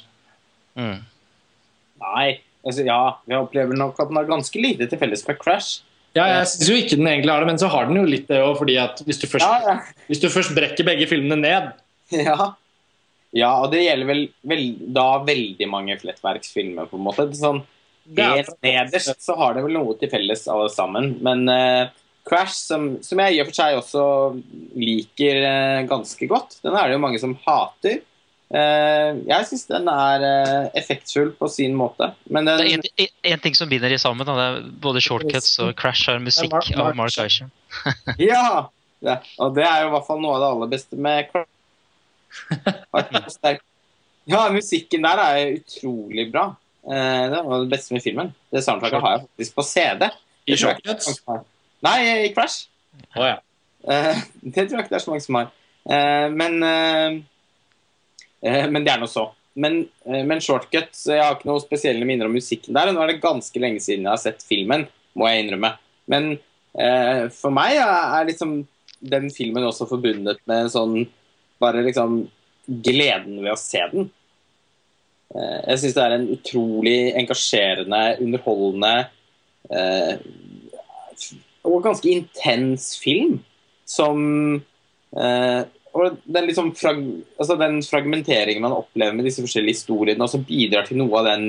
mm. 0.80 0.96
Nei, 2.02 2.40
altså, 2.66 2.84
ja, 2.88 2.98
jeg 3.30 3.38
opplever 3.38 3.78
nok 3.78 4.00
at 4.02 4.10
den 4.10 4.18
har 4.18 4.26
ganske 4.30 4.62
lite 4.62 4.88
til 4.90 5.00
felles 5.02 5.24
med 5.28 5.38
Crash. 5.42 5.84
Ja, 6.16 6.26
jeg 6.40 6.48
syns 6.50 6.70
jo 6.72 6.76
ikke 6.80 6.96
den 6.98 7.08
egentlig 7.12 7.30
har 7.34 7.44
det, 7.44 7.48
men 7.52 7.60
så 7.62 7.68
har 7.70 7.86
den 7.90 8.00
jo 8.00 8.06
litt 8.10 8.28
det 8.30 8.40
òg, 8.42 8.56
fordi 8.58 8.78
at 8.82 9.02
hvis 9.06 9.20
du, 9.22 9.28
først, 9.30 9.46
Ja, 9.68 9.76
hvis 10.08 10.22
du 10.24 10.30
først 10.34 10.56
brekker 10.56 10.88
begge 10.88 11.06
filmene 11.10 11.38
ned 11.42 11.68
ja. 12.24 12.54
ja, 13.36 13.52
og 13.62 13.72
det 13.74 13.84
gjelder 13.84 14.08
vel, 14.10 14.24
vel 14.48 14.64
da 14.96 15.08
veldig 15.28 15.68
mange 15.70 15.98
flettverksfilmer, 16.00 16.88
på 16.90 16.98
en 16.98 17.06
måte. 17.06 17.28
Sånn, 17.38 17.62
Det 18.08 18.24
er- 18.24 18.38
Helt 18.40 18.56
nederst 18.64 19.22
så 19.22 19.36
har 19.38 19.54
det 19.58 19.64
vel 19.68 19.74
noe 19.76 19.98
til 20.00 20.10
felles, 20.10 20.48
alle 20.48 20.70
sammen. 20.72 21.18
Men 21.22 21.44
uh, 21.52 21.90
Crash, 22.28 22.56
som, 22.72 23.02
som 23.04 23.20
jeg 23.20 23.36
i 23.36 23.42
og 23.44 23.50
for 23.52 23.60
seg 23.60 23.78
også 23.78 24.06
liker 24.80 25.42
uh, 25.44 25.86
ganske 25.92 26.28
godt, 26.32 26.58
den 26.64 26.76
er 26.76 26.88
det 26.88 26.96
jo 26.98 27.04
mange 27.04 27.20
som 27.22 27.36
hater. 27.46 28.00
Eh, 28.48 29.18
jeg 29.28 29.48
syns 29.50 29.66
den 29.68 29.90
er 29.92 30.24
eh, 30.24 30.68
effektfull 30.80 31.34
på 31.36 31.50
sin 31.52 31.76
måte. 31.76 32.14
Men 32.32 32.48
Det 32.48 32.56
er 32.64 32.78
en, 32.78 33.10
en 33.34 33.44
ting 33.44 33.58
som 33.60 33.70
binder 33.70 33.92
de 33.92 34.00
sammen. 34.00 34.28
Da. 34.28 34.36
Det 34.38 34.48
er 34.48 34.70
både 34.88 35.04
shortcuts 35.04 35.58
og 35.66 35.74
Crash 35.80 36.08
har 36.12 36.22
musikk 36.24 36.54
Mark- 36.56 36.72
av 36.80 36.96
Mark 36.96 37.18
Eicher. 37.24 37.52
Ja! 38.30 38.70
ja! 39.04 39.18
Og 39.44 39.56
det 39.58 39.66
er 39.68 39.84
jo 39.84 39.90
i 39.92 39.96
hvert 39.98 40.08
fall 40.08 40.24
noe 40.24 40.38
av 40.38 40.44
det 40.46 40.52
aller 40.54 40.72
beste 40.78 41.00
med 41.08 41.32
Crash. 41.34 41.52
Ja, 44.28 44.50
musikken 44.52 45.06
der 45.06 45.20
er 45.24 45.54
utrolig 45.56 46.26
bra. 46.34 46.50
Eh, 46.84 47.24
det 47.32 47.38
var 47.46 47.62
det 47.64 47.70
beste 47.72 47.96
med 47.96 48.04
filmen. 48.04 48.34
Det 48.52 48.60
soundtracket 48.64 49.00
har 49.04 49.14
jeg 49.14 49.22
faktisk 49.24 49.56
på 49.56 49.64
CD. 49.64 50.04
i 50.04 50.52
Det 50.52 50.56
det 50.56 50.58
Shortcuts. 50.60 51.22
Nei, 51.88 52.00
i 52.26 52.34
Crash. 52.36 52.68
Oh, 53.16 53.24
ja. 53.24 53.38
Eh, 53.88 54.20
det 54.56 54.68
tror 54.68 54.82
jeg 54.82 54.86
ikke 54.88 54.96
det 54.96 55.00
er 55.00 55.06
så 55.06 55.14
mange 55.14 55.24
som 55.24 55.40
har. 55.40 55.48
Eh, 55.88 56.28
men 56.36 56.60
Men 58.42 58.84
det 58.86 58.94
er 58.94 59.02
nå 59.02 59.08
så. 59.10 59.30
Men, 59.58 59.80
eh, 60.06 60.24
men 60.24 60.42
Shortcut 60.44 60.94
Jeg 61.10 61.24
har 61.24 61.36
ikke 61.36 61.50
noe 61.50 61.64
spesielle 61.64 62.06
minner 62.06 62.30
om 62.30 62.36
musikken 62.38 62.78
der. 62.78 62.92
Nå 62.94 63.02
er 63.02 63.14
det 63.14 63.24
ganske 63.24 63.62
lenge 63.62 63.82
siden 63.84 64.06
jeg 64.06 64.14
har 64.14 64.22
sett 64.22 64.46
filmen, 64.46 64.86
må 65.18 65.30
jeg 65.30 65.46
innrømme. 65.46 65.74
Men 66.14 66.36
eh, 66.78 67.26
for 67.34 67.54
meg 67.56 67.80
er, 67.82 68.28
liksom 68.30 68.60
den 68.98 69.32
filmen 69.34 69.66
også 69.66 69.90
forbundet 69.90 70.42
med 70.50 70.66
en 70.66 70.74
sånn 70.74 70.98
Bare 71.58 71.82
liksom 71.82 72.20
gleden 72.86 73.40
ved 73.42 73.50
å 73.50 73.58
se 73.58 73.80
den. 73.90 74.12
Eh, 75.34 75.62
jeg 75.72 75.80
syns 75.82 75.96
det 75.96 76.04
er 76.04 76.14
en 76.14 76.28
utrolig 76.36 76.98
engasjerende, 77.18 78.02
underholdende 78.22 78.92
eh, 79.74 80.20
og 81.66 81.80
ganske 81.88 82.12
intens 82.14 82.92
film 83.02 83.40
som 83.90 84.22
eh, 85.18 85.62
den, 86.06 86.46
liksom 86.46 86.74
frag, 86.76 87.00
altså 87.40 87.56
den 87.60 87.80
fragmenteringen 87.86 88.64
man 88.64 88.76
opplever 88.76 89.16
med 89.16 89.28
disse 89.28 89.44
forskjellige 89.44 89.78
historiene, 89.80 90.24
også 90.24 90.44
bidrar 90.46 90.88
til 90.88 91.00
noe 91.02 91.22
av 91.22 91.30
den 91.30 91.46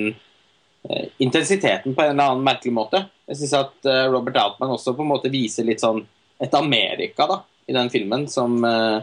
eh, 0.88 1.08
intensiteten 1.24 1.94
på 1.94 2.04
en 2.04 2.14
eller 2.14 2.32
annen 2.32 2.46
merkelig 2.46 2.74
måte. 2.76 3.02
Jeg 3.28 3.40
syns 3.40 3.56
at 3.58 3.88
eh, 3.90 4.06
Robert 4.12 4.38
Altman 4.40 4.74
også 4.76 4.94
på 4.96 5.04
en 5.04 5.12
måte 5.12 5.32
viser 5.32 5.66
litt 5.68 5.84
sånn 5.84 6.04
et 6.38 6.54
Amerika 6.54 7.26
da, 7.28 7.40
i 7.68 7.74
den 7.74 7.90
filmen 7.92 8.28
som, 8.30 8.56
eh, 8.64 9.00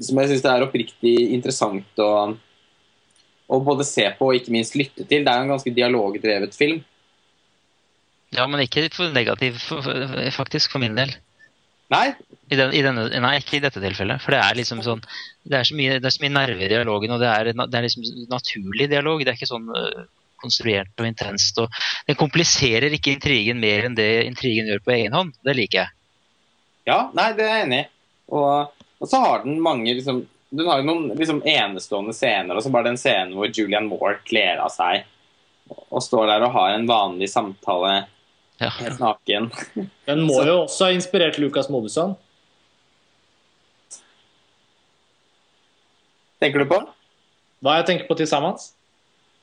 som 0.00 0.22
jeg 0.22 0.32
syns 0.32 0.48
er 0.50 0.66
oppriktig 0.66 1.14
interessant 1.36 2.02
å, 2.02 2.10
å 3.46 3.62
både 3.62 3.86
se 3.86 4.08
på 4.18 4.30
og 4.30 4.40
ikke 4.40 4.54
minst 4.56 4.78
lytte 4.78 5.04
til. 5.04 5.26
Det 5.26 5.32
er 5.32 5.44
en 5.44 5.54
ganske 5.54 5.74
dialogdrevet 5.76 6.56
film. 6.56 6.82
Ja, 8.34 8.48
men 8.50 8.64
ikke 8.64 8.88
for 8.92 9.12
negativ, 9.14 9.60
faktisk, 10.34 10.72
for 10.72 10.82
min 10.82 10.98
del. 10.98 11.14
Nei, 11.92 12.06
I 12.50 12.56
den, 12.58 12.72
i 12.74 12.82
denne, 12.82 13.06
nei, 13.22 13.36
ikke 13.38 13.60
i 13.60 13.62
dette 13.62 13.78
tilfellet. 13.82 14.22
For 14.22 14.34
det 14.34 14.42
er 14.42 14.58
liksom 14.58 14.80
sånn 14.82 15.02
Det 15.46 15.60
er 15.60 15.66
så 15.68 15.76
mye, 15.78 15.98
det 16.02 16.08
er 16.08 16.14
så 16.16 16.24
mye 16.24 16.34
nerver 16.34 16.64
i 16.66 16.70
dialogen, 16.72 17.12
og 17.14 17.22
det 17.22 17.28
er, 17.30 17.50
det 17.54 17.78
er 17.78 17.86
liksom 17.86 18.06
naturlig 18.32 18.88
dialog. 18.90 19.22
Det 19.22 19.30
er 19.30 19.38
ikke 19.38 19.50
sånn 19.52 19.68
øh, 19.70 20.06
konstruert 20.42 20.98
og 20.98 21.06
intenst. 21.06 21.60
Og 21.62 21.82
den 22.08 22.18
kompliserer 22.18 22.94
ikke 22.96 23.14
intrigen 23.14 23.62
mer 23.62 23.86
enn 23.86 23.98
det 23.98 24.10
intrigen 24.26 24.70
gjør 24.70 24.82
på 24.82 24.96
egen 24.96 25.14
hånd. 25.14 25.36
Det 25.46 25.54
liker 25.58 25.84
jeg. 25.84 25.94
Ja, 26.86 26.98
nei, 27.14 27.32
det 27.38 27.46
er 27.46 27.52
jeg 27.52 27.66
enig 27.68 27.82
i. 27.84 27.90
Og, 28.34 28.82
og 28.98 29.10
så 29.10 29.20
har 29.22 29.44
den 29.44 29.60
mange 29.62 29.92
liksom, 29.94 30.24
Den 30.50 30.66
har 30.66 30.80
jo 30.80 30.88
noen 30.88 31.12
liksom, 31.18 31.44
enestående 31.46 32.14
scener, 32.14 32.56
og 32.56 32.64
så 32.64 32.70
bare 32.74 32.90
den 32.90 32.98
scenen 32.98 33.34
hvor 33.38 33.50
Julian 33.50 33.86
Moore 33.90 34.18
kler 34.26 34.62
av 34.62 34.72
seg 34.74 35.06
og 35.66 35.98
står 36.02 36.28
der 36.30 36.44
og 36.46 36.52
har 36.54 36.76
en 36.76 36.86
vanlig 36.86 37.26
samtale 37.32 38.04
Ja. 38.58 38.70
helt 38.78 39.00
naken. 39.02 39.50
Den 40.08 40.22
må 40.24 40.38
Så- 40.40 40.46
jo 40.48 40.56
også 40.64 40.84
ha 40.88 40.94
inspirert 40.96 41.38
Lukas 41.38 41.68
Modusson. 41.68 42.14
Tenker 46.40 46.62
du 46.62 46.68
på? 46.70 46.78
Hva 47.64 47.78
jeg 47.78 47.86
tenker 47.88 48.08
på 48.08 48.16
til 48.18 48.28
sammen? 48.28 48.56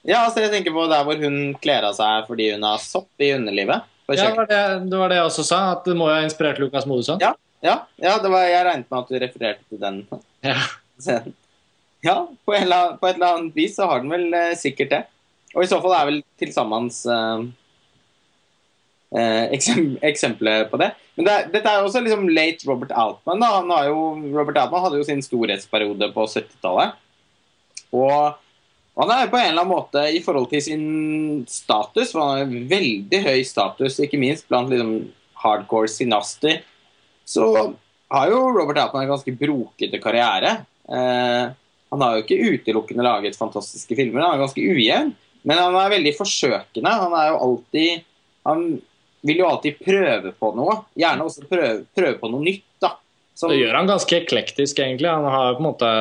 Ja, 0.05 0.25
altså 0.27 0.43
jeg 0.43 0.51
tenker 0.51 0.73
på 0.75 0.83
der 0.91 1.05
hvor 1.07 1.17
hun 1.21 1.53
kler 1.63 1.85
av 1.87 1.95
seg 1.97 2.27
fordi 2.27 2.51
hun 2.53 2.65
har 2.67 2.81
sopp 2.83 3.09
i 3.23 3.31
underlivet. 3.35 3.85
På 4.05 4.17
Ja, 4.17 4.27
det 4.29 4.37
var 4.37 4.49
det, 4.49 4.89
det 4.91 4.99
var 4.99 5.09
det 5.09 5.17
jeg 5.21 5.29
også 5.29 5.45
sa, 5.47 5.59
at 5.77 5.85
det 5.87 5.95
må 5.97 6.09
jo 6.09 6.17
ha 6.17 6.25
inspirert 6.25 6.59
Lukas 6.59 6.85
Modusson. 6.89 7.21
Ja. 7.23 7.31
ja, 7.63 7.77
ja 8.03 8.17
det 8.21 8.29
var, 8.33 8.43
jeg 8.49 8.65
regnet 8.67 8.91
med 8.91 8.99
at 8.99 9.09
du 9.13 9.19
refererte 9.23 9.63
til 9.69 9.81
den 9.81 10.03
Ja. 10.43 10.59
Ja, 12.03 12.17
på, 12.43 12.51
en 12.51 12.67
på 12.99 13.07
et 13.07 13.15
eller 13.15 13.37
annet 13.37 13.55
vis 13.55 13.77
så 13.77 13.85
har 13.87 14.01
den 14.03 14.11
vel 14.11 14.25
eh, 14.35 14.49
sikkert 14.59 14.89
det. 14.91 14.97
Og 15.55 15.63
i 15.63 15.69
så 15.71 15.77
fall 15.79 15.93
er 15.95 16.09
vel 16.09 16.17
til 16.41 16.49
sammen 16.51 16.89
eh, 16.91 17.45
eksempler 19.13 20.65
på 20.71 20.79
det. 20.81 20.89
Men 21.15 21.27
det, 21.27 21.35
dette 21.53 21.69
er 21.69 21.85
også 21.85 22.01
liksom 22.01 22.29
late 22.33 22.65
Robert 22.65 22.93
Altman. 22.97 23.41
Da. 23.43 23.49
Han 23.59 23.73
har 23.73 23.89
jo, 23.91 24.05
Robert 24.33 24.57
Altman 24.57 24.81
hadde 24.85 25.01
jo 25.01 25.07
sin 25.07 25.21
storhetsperiode 25.21 26.09
på 26.15 26.25
70-tallet. 26.25 26.95
Og 27.93 29.03
han 29.03 29.13
er 29.13 29.29
på 29.29 29.37
en 29.39 29.51
eller 29.51 29.63
annen 29.63 29.73
måte 29.73 30.03
i 30.13 30.21
forhold 30.25 30.49
til 30.51 30.61
sin 30.65 30.85
status, 31.49 32.11
for 32.13 32.21
han 32.21 32.43
har 32.43 32.69
veldig 32.73 33.21
høy 33.25 33.41
status, 33.45 33.97
ikke 34.01 34.21
minst 34.21 34.45
blant 34.49 34.69
liksom 34.73 34.95
hardcore 35.43 35.89
sinaster, 35.89 36.61
så 37.25 37.47
har 38.13 38.29
jo 38.29 38.39
Robert 38.53 38.79
Altman 38.83 39.05
en 39.05 39.13
ganske 39.15 39.33
brokete 39.37 39.99
karriere. 40.01 40.55
Eh, 40.85 41.53
han 41.93 42.05
har 42.05 42.15
jo 42.15 42.23
ikke 42.23 42.53
utelukkende 42.53 43.05
laget 43.05 43.37
fantastiske 43.37 43.97
filmer, 43.97 44.21
han 44.25 44.37
er 44.37 44.43
ganske 44.45 44.61
ujevn. 44.61 45.13
Men 45.43 45.59
han 45.59 45.75
er 45.75 45.91
veldig 45.91 46.13
forsøkende. 46.15 46.91
Han 47.03 47.13
er 47.19 47.29
jo 47.33 47.39
alltid 47.47 48.09
Han 48.47 48.61
vil 49.23 49.39
jo 49.43 49.47
alltid 49.47 49.79
prøve 49.83 50.33
på 50.39 50.51
noe. 50.57 50.81
Gjerne 50.99 51.25
også 51.25 51.47
prøve, 51.49 51.79
prøve 51.95 52.19
på 52.19 52.29
noe 52.31 52.43
nytt, 52.43 52.67
da. 52.83 52.93
Som, 53.33 53.49
Det 53.49 53.63
gjør 53.63 53.79
han 53.79 53.89
ganske 53.89 54.19
eklektisk, 54.19 54.79
egentlig. 54.83 55.09
Han 55.09 55.25
har 55.25 55.55
på 55.57 55.63
en 55.63 55.69
måte 55.71 55.91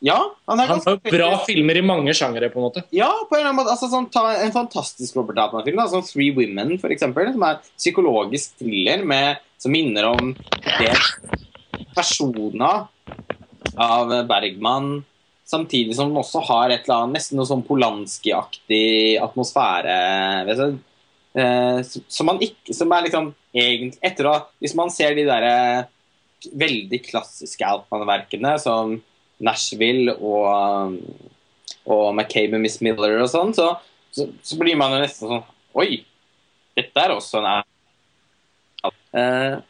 ja, 0.00 0.16
han 0.48 0.58
Han 0.58 0.80
har 0.80 0.96
bra 0.96 1.28
filmer 1.44 1.76
i 1.76 1.82
mange 1.84 2.14
sjangere, 2.16 2.48
på 2.48 2.56
en 2.56 2.64
måte. 2.70 2.82
Ja, 2.96 3.10
på 3.28 3.36
en 3.36 3.42
eller 3.42 3.50
annen 3.50 3.58
måte. 3.60 3.74
Altså, 3.74 3.90
sånn, 3.92 4.08
ta 4.12 4.30
en 4.40 4.54
fantastisk 4.54 5.18
Robert 5.18 5.42
Altman-film, 5.42 5.82
som 5.92 6.04
Three 6.06 6.32
Women, 6.36 6.78
for 6.80 6.92
eksempel, 6.94 7.28
som 7.34 7.44
er 7.44 7.60
psykologisk 7.74 8.56
thriller 8.62 9.04
med, 9.04 9.44
som 9.60 9.76
minner 9.76 10.08
om 10.08 10.32
det 10.80 10.94
personer 11.92 12.88
av 13.76 14.14
Bergman, 14.28 15.02
samtidig 15.50 15.98
som 15.98 16.08
den 16.08 16.22
også 16.22 16.40
har 16.48 16.72
et 16.72 16.86
eller 16.86 17.02
annet, 17.02 17.18
nesten 17.18 17.36
noe 17.36 17.48
sånn 17.48 17.66
Polanski-aktig 17.66 19.18
atmosfære 19.20 19.96
Vet 20.48 20.62
seg. 20.62 20.78
Eh, 21.34 21.80
som, 21.84 22.26
man 22.28 22.40
ikke 22.42 22.74
Som 22.76 22.92
er 22.94 23.06
liksom 23.06 23.30
egentlig 23.54 24.00
Etter 24.06 24.28
å 24.30 24.34
Hvis 24.62 24.76
man 24.78 24.92
ser 24.94 25.16
de 25.18 25.26
derre 25.28 25.86
veldig 26.40 27.02
klassiske 27.04 27.66
Altmann-verkene 27.66 28.54
som 28.62 28.94
Nashville 29.44 30.14
og, 30.16 30.94
og 31.84 32.06
McCabe 32.14 32.56
og 32.56 32.62
Miss 32.64 32.78
Miller 32.84 33.18
og 33.20 33.28
sånn, 33.28 33.52
så, 33.56 33.74
så, 34.08 34.24
så, 34.44 34.56
blir 34.60 34.78
man 34.80 34.94
jo 34.94 35.02
nesten 35.02 35.28
sånn 35.28 35.44
Oi! 35.80 36.00
Dette 36.76 37.02
er 37.02 37.12
også 37.12 37.42
en 37.42 37.50
uh, 38.88 39.60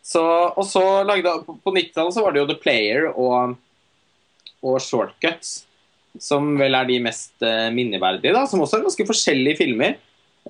så, 0.00 0.24
Og 0.54 0.64
så 0.64 0.82
lagde 1.04 1.36
På, 1.44 1.58
på 1.60 1.74
90-tallet 1.76 2.16
så 2.16 2.24
var 2.24 2.32
det 2.32 2.40
jo 2.40 2.48
The 2.54 2.58
Player 2.64 3.10
og, 3.12 3.56
og 4.64 4.80
Shortcuts 4.80 5.58
som 6.20 6.52
vel 6.58 6.76
er 6.78 6.86
de 6.88 7.00
mest 7.02 7.34
uh, 7.42 7.70
minneverdige, 7.74 8.34
da, 8.36 8.44
som 8.46 8.60
også 8.62 8.78
er 8.78 8.84
ganske 8.84 9.06
forskjellige 9.08 9.58
filmer. 9.58 9.96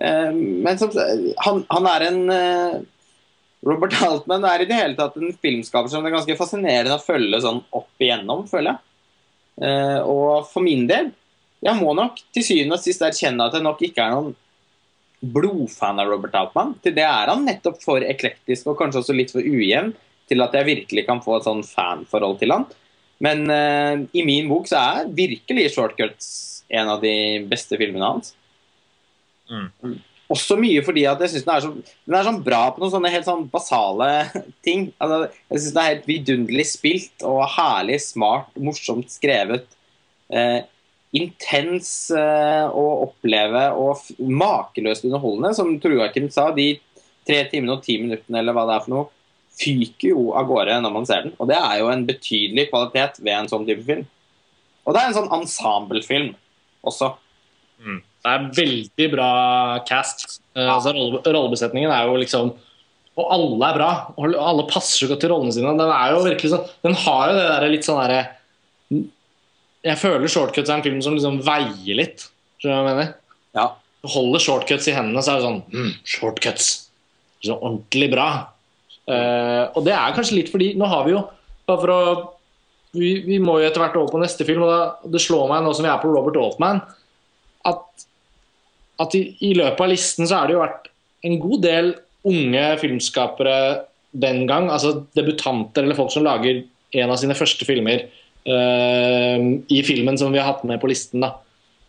Uh, 0.00 0.32
men 0.34 0.78
som, 0.81 0.90
han, 1.47 1.60
han, 1.70 1.89
er 1.90 2.06
en 2.08 2.23
uh, 2.31 2.78
Robert 3.64 3.94
Altman 4.06 4.47
er 4.48 4.64
i 4.64 4.68
det 4.70 4.78
hele 4.78 4.98
tatt 4.98 5.18
en 5.20 5.34
filmskaper 5.39 5.92
som 5.92 6.02
det 6.02 6.10
er 6.10 6.18
ganske 6.18 6.39
fascinerende 6.39 6.98
å 6.98 7.05
følge 7.05 7.42
sånn 7.44 7.62
opp 7.74 8.02
igjennom, 8.02 8.47
føler 8.50 8.74
jeg. 8.74 8.82
og 10.10 10.48
for 10.50 10.66
min 10.66 10.82
del, 10.90 11.12
jeg 11.64 11.78
må 11.78 11.94
nok 11.97 12.18
til 12.34 12.44
syvende 12.44 12.76
og 12.76 12.82
sist 12.82 13.05
erkjenne 13.06 13.47
at 13.47 13.55
jeg 13.56 13.64
nok 13.64 13.81
ikke 13.86 14.02
er 14.02 14.16
noen 14.16 14.34
blodfan 15.24 16.00
av 16.02 16.10
Robert 16.10 16.34
Altman. 16.36 16.74
Til 16.84 16.94
det 16.97 17.06
er 17.06 17.31
han 17.31 17.44
nettopp 17.47 17.81
for 17.82 18.05
eklektisk 18.05 18.68
og 18.68 18.78
kanskje 18.81 19.00
også 19.00 19.16
litt 19.16 19.32
for 19.32 19.44
ujevn 19.44 19.92
til 20.28 20.44
at 20.44 20.56
jeg 20.56 20.68
virkelig 20.70 21.05
kan 21.08 21.20
få 21.24 21.39
et 21.39 21.47
sånn 21.48 21.62
fanforhold 21.66 22.39
til 22.40 22.55
han. 22.55 22.66
Men 23.24 23.44
uh, 23.48 24.05
i 24.12 24.24
min 24.26 24.48
bok 24.50 24.68
så 24.68 24.81
er 24.81 25.12
virkelig 25.14 25.70
'Shortcuts' 25.73 26.64
en 26.74 26.90
av 26.90 27.02
de 27.05 27.44
beste 27.48 27.78
filmene 27.81 28.08
hans. 28.14 28.34
Mm. 29.50 29.97
Også 30.32 30.56
mye 30.56 30.81
fordi 30.84 31.05
at 31.08 31.20
jeg 31.20 31.34
syns 31.34 31.47
den, 31.47 31.62
så, 31.64 31.70
den, 32.06 32.16
er 32.16 32.26
sånn 32.26 32.42
bra 32.44 32.62
på 32.73 32.81
noen 32.81 32.92
sånne 32.94 33.12
helt 33.12 33.26
sånn 33.28 33.47
basale 33.52 34.10
ting. 34.66 34.89
Altså, 35.02 35.26
jeg 35.52 35.60
syns 35.60 35.74
den 35.74 35.82
er 35.82 35.90
helt 35.90 36.08
vidunderlig 36.08 36.68
spilt 36.70 37.26
og 37.28 37.42
herlig, 37.56 38.00
smart, 38.05 38.55
morsomt 38.56 39.12
skrevet. 39.12 39.68
Eh, 40.32 40.62
intens 41.14 41.90
eh, 42.10 42.64
å 42.66 42.86
oppleve 43.05 43.68
og 43.78 44.00
makeløst 44.18 45.05
underholdende, 45.06 45.52
som 45.55 45.76
Tor 45.82 45.94
Joakim 45.94 46.31
sa. 46.32 46.48
De 46.56 46.73
tre 47.24 47.44
timene 47.50 47.76
og 47.76 47.84
ti 47.84 47.98
minuttene 48.00 48.40
eller 48.40 48.56
hva 48.56 48.64
det 48.68 48.78
er 48.78 48.86
for 48.86 48.94
noe, 48.94 49.10
fyker 49.55 50.10
jo 50.10 50.32
av 50.34 50.48
gårde 50.48 50.81
når 50.82 50.94
man 50.97 51.06
ser 51.08 51.26
den. 51.26 51.36
Og 51.39 51.48
det 51.50 51.60
er 51.60 51.78
jo 51.81 51.92
en 51.92 52.08
betydelig 52.08 52.66
kvalitet 52.73 53.20
ved 53.20 53.36
en 53.36 53.52
sånn 53.52 53.68
type 53.68 53.84
film. 53.86 54.08
Og 54.84 54.97
det 54.97 55.00
er 55.00 55.12
en 55.12 55.16
sånn 55.16 55.31
ensemblefilm 55.32 56.32
også. 56.84 57.12
Mm. 57.84 58.00
Det 58.24 58.32
er 58.32 58.44
veldig 58.56 59.08
bra 59.12 59.30
cast. 59.88 60.38
Uh, 60.56 60.68
altså, 60.76 60.94
rollebesetningen 60.94 61.92
er 61.92 62.06
jo 62.08 62.20
liksom 62.22 62.54
Og 63.20 63.26
alle 63.36 63.68
er 63.68 63.76
bra. 63.76 63.90
Og 64.16 64.36
alle 64.40 64.66
passer 64.70 65.04
så 65.04 65.10
godt 65.10 65.22
til 65.24 65.34
rollene 65.34 65.54
sine. 65.54 65.74
Den 65.78 65.92
er 65.92 66.14
jo 66.14 66.24
virkelig 66.24 66.54
sånn 66.54 66.64
Den 66.86 66.96
har 67.04 67.30
jo 67.30 67.36
det 67.38 67.44
der 67.50 67.68
litt 67.74 67.86
sånn 67.86 68.00
derre 68.00 68.22
Jeg 69.84 70.00
føler 70.00 70.32
Shortcuts 70.32 70.70
er 70.70 70.78
en 70.78 70.86
film 70.86 71.02
som 71.04 71.18
liksom 71.18 71.42
veier 71.44 72.00
litt. 72.00 72.28
Skjønner 72.62 72.80
du 72.80 72.86
hva 72.86 72.94
jeg 72.94 73.00
mener? 73.02 73.14
Ja. 73.54 73.68
Du 74.04 74.10
holder 74.12 74.42
shortcuts 74.42 74.88
i 74.90 74.92
hendene, 74.92 75.22
så 75.24 75.32
er 75.32 75.38
det 75.38 75.46
sånn 75.46 75.62
mm, 75.72 75.92
Shortcuts. 76.14 76.70
Så 77.44 77.54
ordentlig 77.56 78.10
bra. 78.12 78.28
Uh, 79.04 79.68
og 79.76 79.84
det 79.84 79.92
er 79.92 80.16
kanskje 80.16 80.38
litt 80.38 80.48
fordi 80.48 80.70
Nå 80.80 80.88
har 80.88 81.02
vi 81.04 81.12
jo 81.12 81.26
bare 81.68 81.80
for 81.82 81.92
å 81.92 82.00
vi, 82.94 83.10
vi, 83.26 83.40
må 83.42 83.58
jo 83.58 83.66
etter 83.66 83.82
hvert 83.82 83.96
over 83.98 84.12
på 84.14 84.20
neste 84.22 84.46
film, 84.46 84.62
og 84.62 84.70
da, 84.70 85.10
det 85.10 85.20
slår 85.22 85.48
meg 85.50 85.64
nå 85.64 85.72
som 85.74 85.82
vi 85.82 85.90
er 85.90 85.98
på 85.98 86.12
Robert 86.12 86.36
Altman, 86.38 86.78
at, 87.66 88.04
at 89.02 89.16
i, 89.18 89.23
i, 89.40 89.55
løpet 89.58 89.81
av 89.81 89.90
listen 89.90 90.28
så 90.28 90.40
har 90.40 90.48
det 90.48 90.56
jo 90.56 90.62
vært 90.62 90.90
en 91.26 91.39
god 91.42 91.64
del 91.64 91.94
unge 92.28 92.66
filmskapere 92.81 93.56
den 94.14 94.44
gang, 94.47 94.68
altså 94.70 95.06
debutanter 95.16 95.84
eller 95.84 95.98
folk 95.98 96.12
som 96.14 96.26
lager 96.26 96.62
en 96.94 97.10
av 97.10 97.18
sine 97.18 97.34
første 97.34 97.66
filmer 97.66 98.05
uh, 98.47 99.39
i 99.66 99.81
filmen 99.82 100.18
som 100.20 100.31
vi 100.31 100.39
har 100.39 100.52
hatt 100.52 100.62
med 100.68 100.78
på 100.81 100.89
listen. 100.92 101.24
da. 101.24 101.32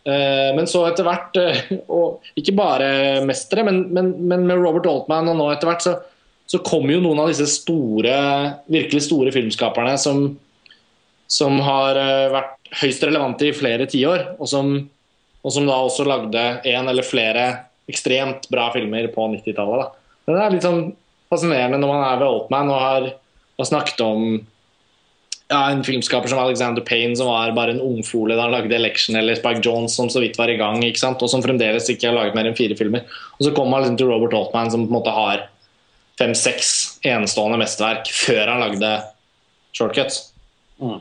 Uh, 0.06 0.50
men 0.58 0.66
så 0.66 0.82
etter 0.88 1.06
hvert, 1.06 1.38
og 1.94 2.26
ikke 2.38 2.56
bare 2.58 2.90
mestere, 3.28 3.62
men, 3.68 3.84
men, 3.94 4.10
men 4.26 4.48
med 4.50 4.58
Robert 4.58 4.88
Altman 4.90 5.30
og 5.30 5.38
nå 5.38 5.48
etter 5.54 5.70
hvert, 5.70 5.86
så 5.86 5.94
så 6.46 6.62
kommer 6.62 6.94
jo 6.94 7.02
noen 7.02 7.20
av 7.20 7.30
disse 7.30 7.48
store, 7.50 8.16
virkelig 8.70 9.06
store 9.08 9.32
filmskaperne 9.34 9.96
som, 9.98 10.28
som 11.26 11.58
har 11.66 11.98
eh, 11.98 12.28
vært 12.32 12.70
høyst 12.82 13.06
relevante 13.06 13.48
i 13.48 13.54
flere 13.56 13.88
tiår, 13.90 14.28
og, 14.38 14.46
som, 14.50 14.76
og 15.46 15.54
som 15.54 15.68
da 15.68 15.78
også 15.78 16.06
lagde 16.08 16.42
en 16.66 16.90
eller 16.90 17.06
flere 17.06 17.46
ekstremt 17.86 18.48
bra 18.50 18.66
filmer 18.74 19.06
på 19.14 19.28
90-tallet. 19.30 19.94
Det 20.26 20.34
er 20.34 20.50
litt 20.52 20.66
sånn 20.66 20.88
fascinerende 21.30 21.78
når 21.78 21.92
man 21.92 22.02
er 22.02 22.18
ved 22.18 22.26
Altman 22.26 22.72
og 22.72 22.82
har, 22.82 23.08
har 23.60 23.68
snakket 23.68 24.02
om 24.02 24.24
ja, 25.46 25.60
en 25.70 25.84
filmskaper 25.86 26.30
som 26.30 26.40
Alexander 26.42 26.82
Payne, 26.82 27.14
som 27.18 27.30
var 27.30 27.54
bare 27.54 27.76
en 27.76 27.82
ungfole 27.82 28.34
da 28.34 28.48
han 28.48 28.56
lagde 28.56 28.74
'Election', 28.74 29.18
eller 29.18 29.38
Spike 29.38 29.62
Jones, 29.62 29.94
som 29.94 30.10
så 30.10 30.22
vidt 30.22 30.38
var 30.38 30.50
i 30.50 30.58
gang, 30.58 30.82
ikke 30.82 30.98
sant? 30.98 31.22
og 31.22 31.30
som 31.30 31.44
fremdeles 31.44 31.86
ikke 31.90 32.10
har 32.10 32.18
laget 32.18 32.34
mer 32.34 32.50
enn 32.50 32.58
fire 32.58 32.74
filmer. 32.78 33.06
Og 33.38 33.46
så 33.46 33.54
kommer 33.54 33.76
man 33.76 33.84
liksom 33.84 34.00
til 34.02 34.10
Robert 34.10 34.34
Altman, 34.34 34.70
som 34.70 34.86
på 34.86 34.90
en 34.90 34.98
måte 34.98 35.14
har 35.14 35.46
fem-seks 36.18 36.98
enestående 37.06 37.60
mesterverk 37.60 38.10
før 38.10 38.50
han 38.50 38.64
lagde 38.64 38.92
shortcuts. 39.76 40.32
Mm. 40.82 40.98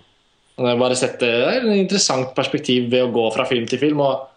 Det 0.55 0.69
er 0.71 0.79
bare 0.79 0.95
sett, 0.95 1.19
det 1.19 1.27
er 1.33 1.57
et 1.57 1.81
interessant 1.81 2.29
perspektiv 2.35 2.91
ved 2.91 3.07
å 3.07 3.11
gå 3.11 3.25
fra 3.33 3.47
film 3.49 3.65
til 3.67 3.81
film. 3.81 3.99
og 3.99 4.34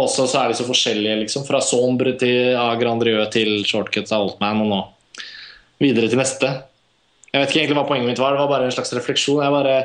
også 0.00 0.26
så 0.30 0.40
er 0.40 0.50
vi 0.50 0.58
så 0.58 0.66
forskjellige, 0.66 1.20
liksom. 1.24 1.46
Fra 1.46 1.60
Sombre 1.64 2.14
til 2.20 2.54
A 2.58 2.70
Grandrieux 2.80 3.30
til 3.34 3.60
Shortcuts 3.68 4.12
av 4.14 4.26
Altman, 4.26 4.62
og 4.64 4.70
nå 4.70 4.82
videre 5.82 6.10
til 6.10 6.20
neste. 6.20 6.50
Jeg 7.32 7.40
vet 7.40 7.50
ikke 7.50 7.62
egentlig 7.62 7.78
hva 7.80 7.88
poenget 7.88 8.10
mitt 8.10 8.20
var, 8.20 8.34
det 8.34 8.42
var 8.42 8.50
bare 8.50 8.68
en 8.68 8.74
slags 8.74 8.92
refleksjon. 8.96 9.40
Bare, 9.54 9.76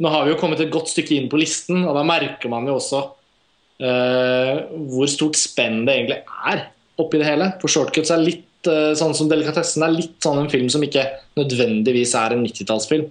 nå 0.00 0.12
har 0.12 0.24
vi 0.24 0.32
jo 0.32 0.38
kommet 0.40 0.62
et 0.64 0.72
godt 0.72 0.90
stykke 0.92 1.16
inn 1.16 1.28
på 1.32 1.40
listen, 1.40 1.82
og 1.84 1.96
da 1.96 2.04
merker 2.06 2.52
man 2.52 2.68
jo 2.68 2.78
også 2.78 3.02
uh, 3.04 4.54
hvor 4.92 5.10
stort 5.12 5.38
spenn 5.38 5.82
det 5.84 5.98
egentlig 5.98 6.20
er 6.52 6.64
oppi 7.00 7.20
det 7.20 7.28
hele. 7.28 7.50
For 7.60 7.72
Shortcuts 7.72 8.12
er 8.14 8.24
litt 8.24 8.70
uh, 8.70 8.94
sånn 8.98 9.16
som 9.16 9.28
Delikatessen 9.30 9.84
er 9.84 9.94
litt 9.96 10.16
sånn 10.24 10.40
en 10.42 10.50
film 10.52 10.70
som 10.72 10.84
ikke 10.84 11.04
nødvendigvis 11.38 12.16
er 12.20 12.36
en 12.36 12.44
90-tallsfilm. 12.46 13.08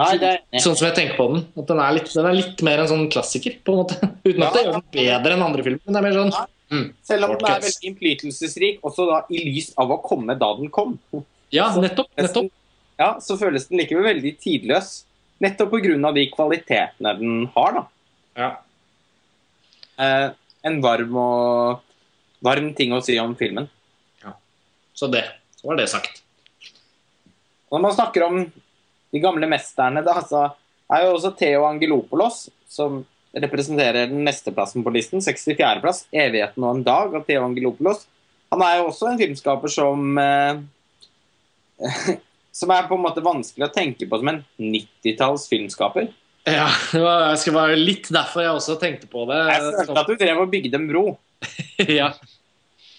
Sånn 0.00 0.76
som 0.78 0.86
jeg 0.86 0.96
tenker 0.96 1.18
på 1.18 1.26
den. 1.32 1.42
At 1.60 1.68
den 1.68 1.82
er, 1.82 1.96
litt, 1.96 2.08
den 2.14 2.28
er 2.28 2.36
litt 2.36 2.62
mer 2.66 2.82
en 2.82 2.88
sånn 2.90 3.04
klassiker, 3.12 3.58
på 3.64 3.74
en 3.74 3.82
måte. 3.82 3.98
Uten 4.28 4.46
at 4.46 4.56
det 4.56 4.64
gjør 4.64 4.78
den 4.78 4.86
bedre 4.94 5.36
enn 5.36 5.44
andre 5.46 5.66
filmer. 5.66 5.82
Men 5.84 5.96
det 5.96 6.00
er 6.00 6.06
mer 6.06 6.18
sånn 6.18 6.32
mm, 6.72 6.86
Selv 7.10 7.26
om 7.26 7.34
den 7.34 7.50
er 7.50 7.66
veldig 7.66 7.90
innflytelsesrik, 7.90 8.80
også 8.86 9.08
da 9.10 9.20
i 9.28 9.44
lys 9.48 9.72
av 9.80 9.92
å 9.94 10.00
komme 10.04 10.36
da 10.40 10.50
den 10.58 10.72
kom. 10.74 10.96
Ja, 11.54 11.68
nettopp. 11.76 12.10
nettopp. 12.20 12.50
Ja, 13.00 13.14
så 13.24 13.36
føles 13.40 13.68
den 13.70 13.80
likevel 13.80 14.06
veldig 14.06 14.34
tidløs. 14.42 14.92
Nettopp 15.40 15.72
pga. 15.72 16.12
de 16.16 16.26
kvalitetene 16.34 17.14
den 17.18 17.44
har, 17.56 17.76
da. 17.78 17.84
Ja. 18.40 18.50
Eh, 20.00 20.26
en 20.68 20.80
varm 20.84 21.16
og 21.16 21.84
varm 22.44 22.72
ting 22.76 22.92
å 22.92 23.02
si 23.04 23.18
om 23.20 23.34
filmen. 23.36 23.68
Så 25.00 25.06
det. 25.08 25.24
Så 25.56 25.68
var 25.68 25.76
det 25.80 25.88
sagt. 25.88 26.22
Når 27.72 27.80
man 27.80 27.94
snakker 27.94 28.24
om 28.26 28.42
de 29.10 29.22
gamle 29.22 29.48
mesterne, 29.50 30.02
da, 30.06 30.16
så 30.26 30.46
er 30.90 31.04
jo 31.06 31.14
også 31.16 31.32
Theo 31.38 31.64
Angelopoulos, 31.68 32.48
som 32.70 33.02
representerer 33.30 34.10
den 34.10 34.24
neste 34.26 34.52
plassen 34.54 34.84
på 34.86 34.92
listen, 34.94 35.22
64.-plass, 35.22 36.06
'Evigheten 36.10 36.64
og 36.64 36.76
en 36.76 36.86
dag' 36.86 37.14
av 37.18 37.26
Theo 37.28 37.44
Angelopoulos. 37.46 38.06
Han 38.50 38.64
er 38.66 38.80
jo 38.80 38.88
også 38.90 39.10
en 39.10 39.20
filmskaper 39.20 39.70
som 39.70 40.18
eh, 40.18 40.62
Som 42.50 42.72
er 42.74 42.88
på 42.88 42.96
en 42.98 43.04
måte 43.04 43.22
vanskelig 43.22 43.68
å 43.68 43.72
tenke 43.72 44.08
på 44.10 44.18
som 44.18 44.28
en 44.28 44.40
90-talls 44.58 45.44
filmskaper. 45.48 46.08
Ja, 46.50 46.66
det 46.90 47.38
skal 47.38 47.54
være 47.54 47.76
litt 47.78 48.08
derfor 48.10 48.42
jeg 48.42 48.56
også 48.56 48.74
tenkte 48.80 49.06
på 49.06 49.22
det. 49.30 49.38
Jeg 49.52 49.62
følte 49.76 50.02
at 50.02 50.10
du 50.10 50.16
drev 50.18 50.40
og 50.42 50.50
bygde 50.50 50.80
en 50.80 50.88
bro. 50.90 51.04
ja. 52.00 52.10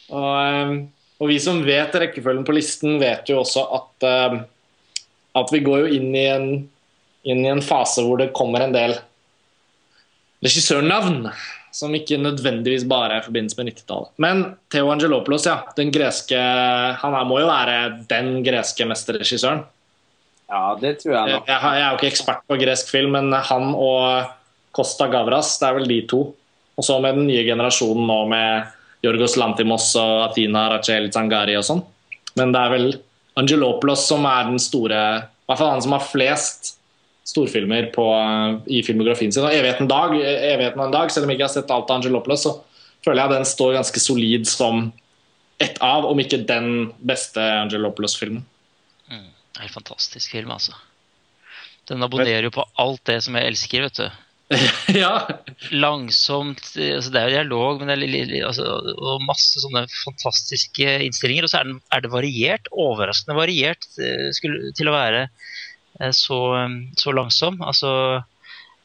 Og 0.07 0.31
um 0.31 0.79
og 1.21 1.29
vi 1.29 1.37
som 1.41 1.61
vet 1.61 1.93
rekkefølgen 1.93 2.45
på 2.47 2.55
listen, 2.55 2.97
vet 3.01 3.29
jo 3.29 3.43
også 3.43 3.61
at, 3.77 4.05
uh, 4.07 4.39
at 5.37 5.53
vi 5.53 5.63
går 5.63 5.85
jo 5.85 5.95
inn 5.99 6.11
i, 6.15 6.25
en, 6.27 6.47
inn 7.23 7.45
i 7.45 7.51
en 7.51 7.63
fase 7.63 8.03
hvor 8.05 8.19
det 8.21 8.33
kommer 8.35 8.65
en 8.65 8.75
del 8.75 8.97
regissørnavn 10.41 11.27
som 11.71 11.93
ikke 11.95 12.19
nødvendigvis 12.19 12.83
bare 12.89 13.15
er 13.15 13.21
i 13.21 13.25
forbindelse 13.25 13.57
med 13.57 13.69
90-tallet. 13.71 14.11
Men 14.19 14.41
Theo 14.73 14.89
Angelopoulos, 14.91 15.45
ja. 15.47 15.61
Den 15.77 15.91
greske 15.93 16.35
Han 16.35 17.15
her 17.15 17.29
må 17.29 17.39
jo 17.39 17.47
være 17.47 17.77
den 18.09 18.41
greske 18.43 18.87
mesterregissøren. 18.89 19.63
Ja, 20.51 20.75
det 20.81 20.97
tror 20.99 21.15
jeg 21.15 21.37
nok. 21.37 21.47
Jeg, 21.47 21.55
jeg, 21.63 21.79
er 21.79 21.87
jo 21.87 21.99
ikke 21.99 22.11
ekspert 22.11 22.43
på 22.49 22.57
gresk 22.59 22.91
film, 22.91 23.15
men 23.15 23.31
han 23.31 23.71
og 23.71 24.27
Costa 24.75 25.07
Gavras, 25.11 25.53
det 25.61 25.69
er 25.69 25.77
vel 25.79 25.87
de 25.87 26.01
to. 26.11 26.21
Og 26.75 26.83
så 26.83 26.97
med 27.03 27.15
den 27.15 27.29
nye 27.29 27.45
generasjonen 27.47 28.03
nå 28.07 28.19
med 28.31 28.75
Jorgos 29.05 29.37
Lantimos 29.39 29.87
og 29.99 30.25
Athena 30.27 30.67
Rachel 30.73 31.07
Zangari 31.13 31.55
og 31.55 31.63
sånn. 31.67 31.81
Men 32.39 32.51
det 32.51 32.59
er 32.59 32.75
vel 32.75 32.91
Angelopoulos 33.39 34.07
som 34.09 34.25
er 34.27 34.49
den 34.49 34.59
store 34.59 35.01
I 35.21 35.51
hvert 35.51 35.59
fall 35.59 35.73
han 35.73 35.83
som 35.83 35.95
har 35.95 36.03
flest 36.03 36.75
storfilmer 37.31 37.91
på, 37.95 38.03
i 38.67 38.81
filmografien 38.83 39.31
sin. 39.31 39.45
Og 39.45 39.53
'Evigheten 39.53 39.87
dag', 39.87 40.15
'Evigheten 40.17 40.81
en 40.81 40.93
dag', 40.93 41.11
selv 41.11 41.23
om 41.23 41.29
jeg 41.29 41.37
ikke 41.39 41.47
har 41.47 41.53
sett 41.53 41.71
alt 41.71 41.91
av 41.91 42.01
Angelopoulos, 42.01 42.43
så 42.43 42.55
føler 43.05 43.21
jeg 43.21 43.31
den 43.35 43.45
står 43.45 43.75
ganske 43.77 43.99
solid 43.99 44.47
som 44.47 44.91
ett 45.61 45.77
av, 45.81 46.05
om 46.05 46.19
ikke 46.19 46.41
den 46.47 46.91
beste 46.97 47.39
Angelopoulos-filmen. 47.39 48.43
Mm. 49.11 49.29
En 49.61 49.69
fantastisk 49.69 50.31
film, 50.31 50.51
altså. 50.51 50.73
Den 51.87 52.03
abonnerer 52.03 52.47
jo 52.49 52.53
på 52.55 52.65
alt 52.81 53.03
det 53.05 53.21
som 53.23 53.35
jeg 53.37 53.51
elsker, 53.51 53.85
vet 53.85 53.99
du. 54.01 54.09
ja. 55.03 55.11
Langsomt 55.71 56.63
altså 56.75 57.11
Det 57.13 57.19
er 57.19 57.29
jo 57.29 57.35
dialog, 57.35 57.81
men 57.81 57.91
det 57.91 58.09
er 58.09 58.47
altså, 58.49 58.65
og 58.97 59.23
masse 59.27 59.61
sånne 59.63 59.85
fantastiske 59.93 60.97
innstillinger. 61.07 61.47
Og 61.47 61.53
så 61.53 61.61
er, 61.61 61.69
den, 61.69 61.79
er 61.93 62.03
det 62.03 62.11
variert, 62.13 62.71
overraskende 62.71 63.37
variert 63.37 63.87
eh, 64.01 64.29
skulle, 64.35 64.73
til 64.77 64.91
å 64.91 64.95
være 64.95 65.25
eh, 65.27 66.11
så, 66.15 66.41
så 66.99 67.15
langsom. 67.15 67.61
Altså 67.63 67.93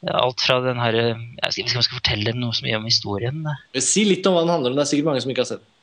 alt 0.07 0.43
fra 0.45 0.59
den 0.61 0.77
her 0.77 0.93
Jeg 0.93 1.15
vet 1.41 1.55
ikke 1.57 1.73
om 1.73 1.79
jeg 1.79 1.87
skal 1.87 1.99
fortelle 1.99 2.33
noe 2.37 2.53
så 2.53 2.67
mye 2.67 2.77
om 2.77 2.85
historien. 2.85 3.41
Si 3.81 4.05
litt 4.05 4.27
om 4.29 4.37
hva 4.37 4.45
den 4.45 4.53
handler 4.53 4.71
om. 4.71 4.77
Det 4.77 4.85
er 4.85 4.91
sikkert 4.93 5.09
mange 5.09 5.25
som 5.25 5.33
ikke 5.33 5.45
har 5.47 5.55
sett 5.55 5.73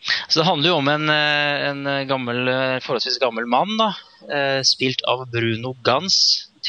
så 0.00 0.38
Det 0.40 0.46
handler 0.46 0.70
jo 0.70 0.76
om 0.80 0.86
en, 0.88 1.10
eh, 1.12 1.64
en 1.68 1.88
gammel, 2.08 2.38
forholdsvis 2.80 3.18
gammel 3.20 3.44
mann, 3.44 3.74
da, 3.76 3.90
spilt 4.64 5.02
av 5.04 5.26
Bruno 5.28 5.74
Gans 5.84 6.16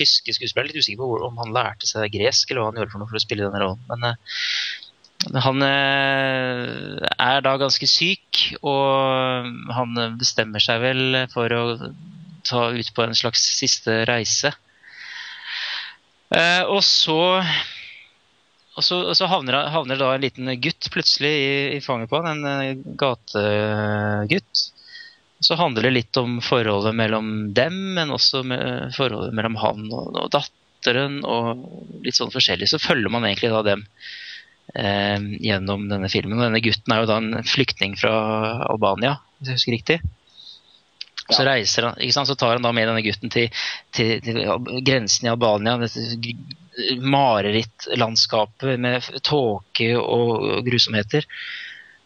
tyske 0.01 0.35
skuespiller. 0.35 0.69
Litt 0.69 0.81
usikker 0.81 1.01
på 1.01 1.27
om 1.29 1.41
han 1.41 1.53
lærte 1.55 1.89
seg 1.89 2.11
gresk 2.13 2.51
eller 2.51 2.63
hva 2.63 2.71
han 2.71 2.81
gjorde 2.81 2.93
for 2.93 3.03
noe 3.03 3.11
for 3.11 3.21
å 3.21 3.23
spille 3.23 3.47
denne 3.47 3.61
rollen. 3.61 3.83
Men 3.91 4.07
uh, 4.09 5.41
han 5.45 5.65
uh, 5.65 7.11
er 7.15 7.45
da 7.45 7.57
ganske 7.61 7.89
syk, 7.89 8.41
og 8.65 9.51
han 9.77 10.17
bestemmer 10.19 10.63
seg 10.63 10.81
vel 10.83 11.21
for 11.33 11.53
å 11.53 11.65
ta 12.47 12.71
ut 12.73 12.93
på 12.95 13.05
en 13.05 13.17
slags 13.17 13.43
siste 13.59 14.01
reise. 14.09 14.53
Uh, 16.31 16.63
og 16.71 16.81
så 16.87 17.21
og 18.71 18.85
så, 18.87 19.01
og 19.03 19.15
så 19.19 19.27
havner, 19.27 19.67
havner, 19.73 19.99
da 19.99 20.13
en 20.15 20.23
liten 20.23 20.47
gutt 20.63 20.87
plutselig 20.93 21.31
i, 21.35 21.55
i 21.75 21.81
fanget 21.83 22.09
på 22.09 22.21
han, 22.23 22.45
en 22.47 22.83
gategutt. 22.97 24.61
Så 25.41 25.57
handler 25.57 25.87
det 25.87 25.93
litt 25.95 26.17
om 26.21 26.39
forholdet 26.45 26.95
mellom 26.97 27.51
dem, 27.57 27.77
men 27.97 28.13
også 28.13 28.43
forholdet 28.95 29.33
mellom 29.37 29.57
han 29.61 29.87
og, 29.89 30.11
og 30.13 30.31
datteren. 30.33 31.21
og 31.25 31.65
litt 32.05 32.17
sånn 32.17 32.33
forskjellig. 32.33 32.69
Så 32.69 32.81
følger 32.81 33.09
man 33.13 33.25
egentlig 33.25 33.51
da 33.53 33.61
dem 33.65 33.83
eh, 34.75 35.19
gjennom 35.41 35.87
denne 35.89 36.09
filmen. 36.13 36.39
Og 36.39 36.47
denne 36.47 36.63
gutten 36.63 36.93
er 36.93 37.03
jo 37.03 37.09
da 37.09 37.19
en 37.21 37.45
flyktning 37.45 37.97
fra 37.99 38.15
Albania, 38.69 39.17
hvis 39.39 39.51
jeg 39.51 39.61
husker 39.61 39.77
riktig. 39.77 40.01
Ja. 41.31 41.37
så 41.37 41.43
reiser 41.47 41.85
han, 41.87 41.99
ikke 42.01 42.15
sant, 42.15 42.27
så 42.27 42.35
tar 42.35 42.57
han 42.57 42.65
da 42.65 42.73
med 42.75 42.89
denne 42.89 43.03
gutten 43.05 43.31
til, 43.31 43.61
til, 43.95 44.17
til 44.25 44.41
grensen 44.83 45.29
i 45.29 45.31
Albania. 45.31 45.77
Dette 45.79 46.33
marerittlandskapet 47.01 48.79
med 48.79 49.05
tåke 49.27 49.93
og 49.99 50.63
grusomheter. 50.65 51.27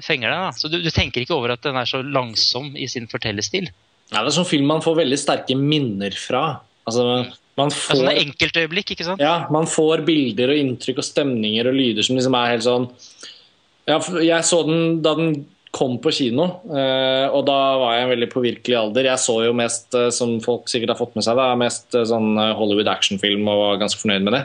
fenger 0.00 0.30
deg. 0.30 0.38
Da. 0.38 0.50
Så 0.56 0.70
du, 0.72 0.78
du, 0.82 0.90
tenker 0.94 1.22
ikke 1.22 1.36
over 1.36 1.54
at 1.54 1.64
den 1.66 1.76
er 1.78 1.88
så 1.88 2.00
langsom 2.02 2.72
i 2.78 2.88
sin 2.90 3.08
fortellerstil. 3.10 3.68
Ja, 4.12 4.20
det 4.20 4.30
er 4.30 4.36
sånn 4.38 4.48
film 4.48 4.68
man 4.70 4.84
får 4.84 5.02
veldig 5.02 5.18
sterke 5.20 5.56
minner 5.58 6.14
fra. 6.18 6.44
Altså, 6.88 7.04
man 7.60 7.72
får, 7.72 8.00
sånne 8.00 8.16
enkeltøyeblikk, 8.24 8.94
ikke 8.94 9.06
sant? 9.06 9.22
Ja, 9.22 9.46
man 9.52 9.68
får 9.70 10.04
bilder 10.06 10.54
og 10.54 10.62
inntrykk 10.62 11.02
og 11.02 11.06
stemninger 11.06 11.68
og 11.68 11.76
lyder 11.76 12.06
som 12.06 12.18
liksom 12.18 12.36
er 12.38 12.54
helt 12.54 12.66
sånn 12.66 12.88
ja, 13.88 13.98
Jeg 14.22 14.46
så 14.46 14.60
den 14.66 15.00
da 15.04 15.14
den 15.18 15.34
kom 15.72 15.94
på 16.04 16.12
kino, 16.12 16.44
eh, 16.68 17.26
og 17.32 17.46
da 17.48 17.58
var 17.80 17.94
jeg 17.96 18.04
en 18.04 18.10
veldig 18.12 18.28
påvirkelig 18.34 18.76
alder. 18.76 19.08
Jeg 19.08 19.20
så 19.22 19.38
jo 19.46 19.54
mest, 19.56 19.86
eh, 19.96 20.10
som 20.12 20.34
folk 20.44 20.68
sikkert 20.68 20.92
har 20.92 21.00
fått 21.00 21.14
med 21.16 21.24
seg, 21.24 21.38
da, 21.38 21.54
mest 21.56 21.96
eh, 21.96 22.04
sånn 22.08 22.36
Hollywood 22.58 22.90
actionfilm 22.92 23.48
og 23.48 23.62
var 23.62 23.80
ganske 23.80 24.02
fornøyd 24.02 24.26
med 24.26 24.36
det. 24.36 24.42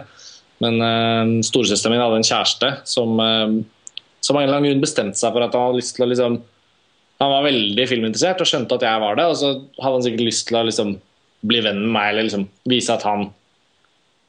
Men 0.63 0.79
uh, 0.81 1.31
storesøsteren 1.45 1.93
min 1.93 2.01
hadde 2.01 2.17
en 2.17 2.25
kjæreste 2.25 2.69
som, 2.89 3.19
uh, 3.21 3.99
som 4.25 4.37
av 4.37 4.41
en 4.41 4.47
eller 4.47 4.57
annen 4.57 4.71
grunn 4.71 4.81
bestemte 4.81 5.19
seg 5.19 5.35
for 5.35 5.45
at 5.45 5.53
han 5.53 5.67
hadde 5.67 5.81
lyst 5.83 5.93
til 5.93 6.07
å 6.07 6.07
liksom 6.09 6.39
Han 7.21 7.33
var 7.33 7.45
veldig 7.45 7.85
filminteressert 7.89 8.41
og 8.41 8.49
skjønte 8.49 8.77
at 8.77 8.83
jeg 8.85 9.01
var 9.01 9.15
det, 9.17 9.23
og 9.25 9.37
så 9.37 9.47
hadde 9.81 9.93
han 9.93 10.03
sikkert 10.05 10.25
lyst 10.27 10.47
til 10.49 10.57
å 10.57 10.65
liksom 10.65 10.91
bli 11.49 11.61
venn 11.65 11.79
med 11.81 11.93
meg 11.95 12.09
eller 12.11 12.27
liksom 12.27 12.43
vise 12.69 12.93
at 12.93 13.05
han 13.05 13.31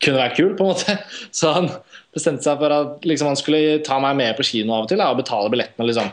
kunne 0.05 0.23
være 0.23 0.37
kul, 0.39 0.55
på 0.57 0.65
en 0.65 0.71
måte. 0.71 0.95
Så 1.37 1.53
han 1.53 1.69
bestemte 2.17 2.47
seg 2.47 2.63
for 2.63 2.73
at 2.73 3.05
liksom, 3.05 3.29
han 3.29 3.37
skulle 3.37 3.83
ta 3.85 3.99
meg 4.01 4.17
med 4.17 4.39
på 4.39 4.47
kino 4.49 4.73
av 4.73 4.87
og 4.87 4.89
til 4.89 5.03
da, 5.03 5.11
og 5.13 5.21
betale 5.21 5.53
billettene. 5.53 5.85
liksom 5.91 6.09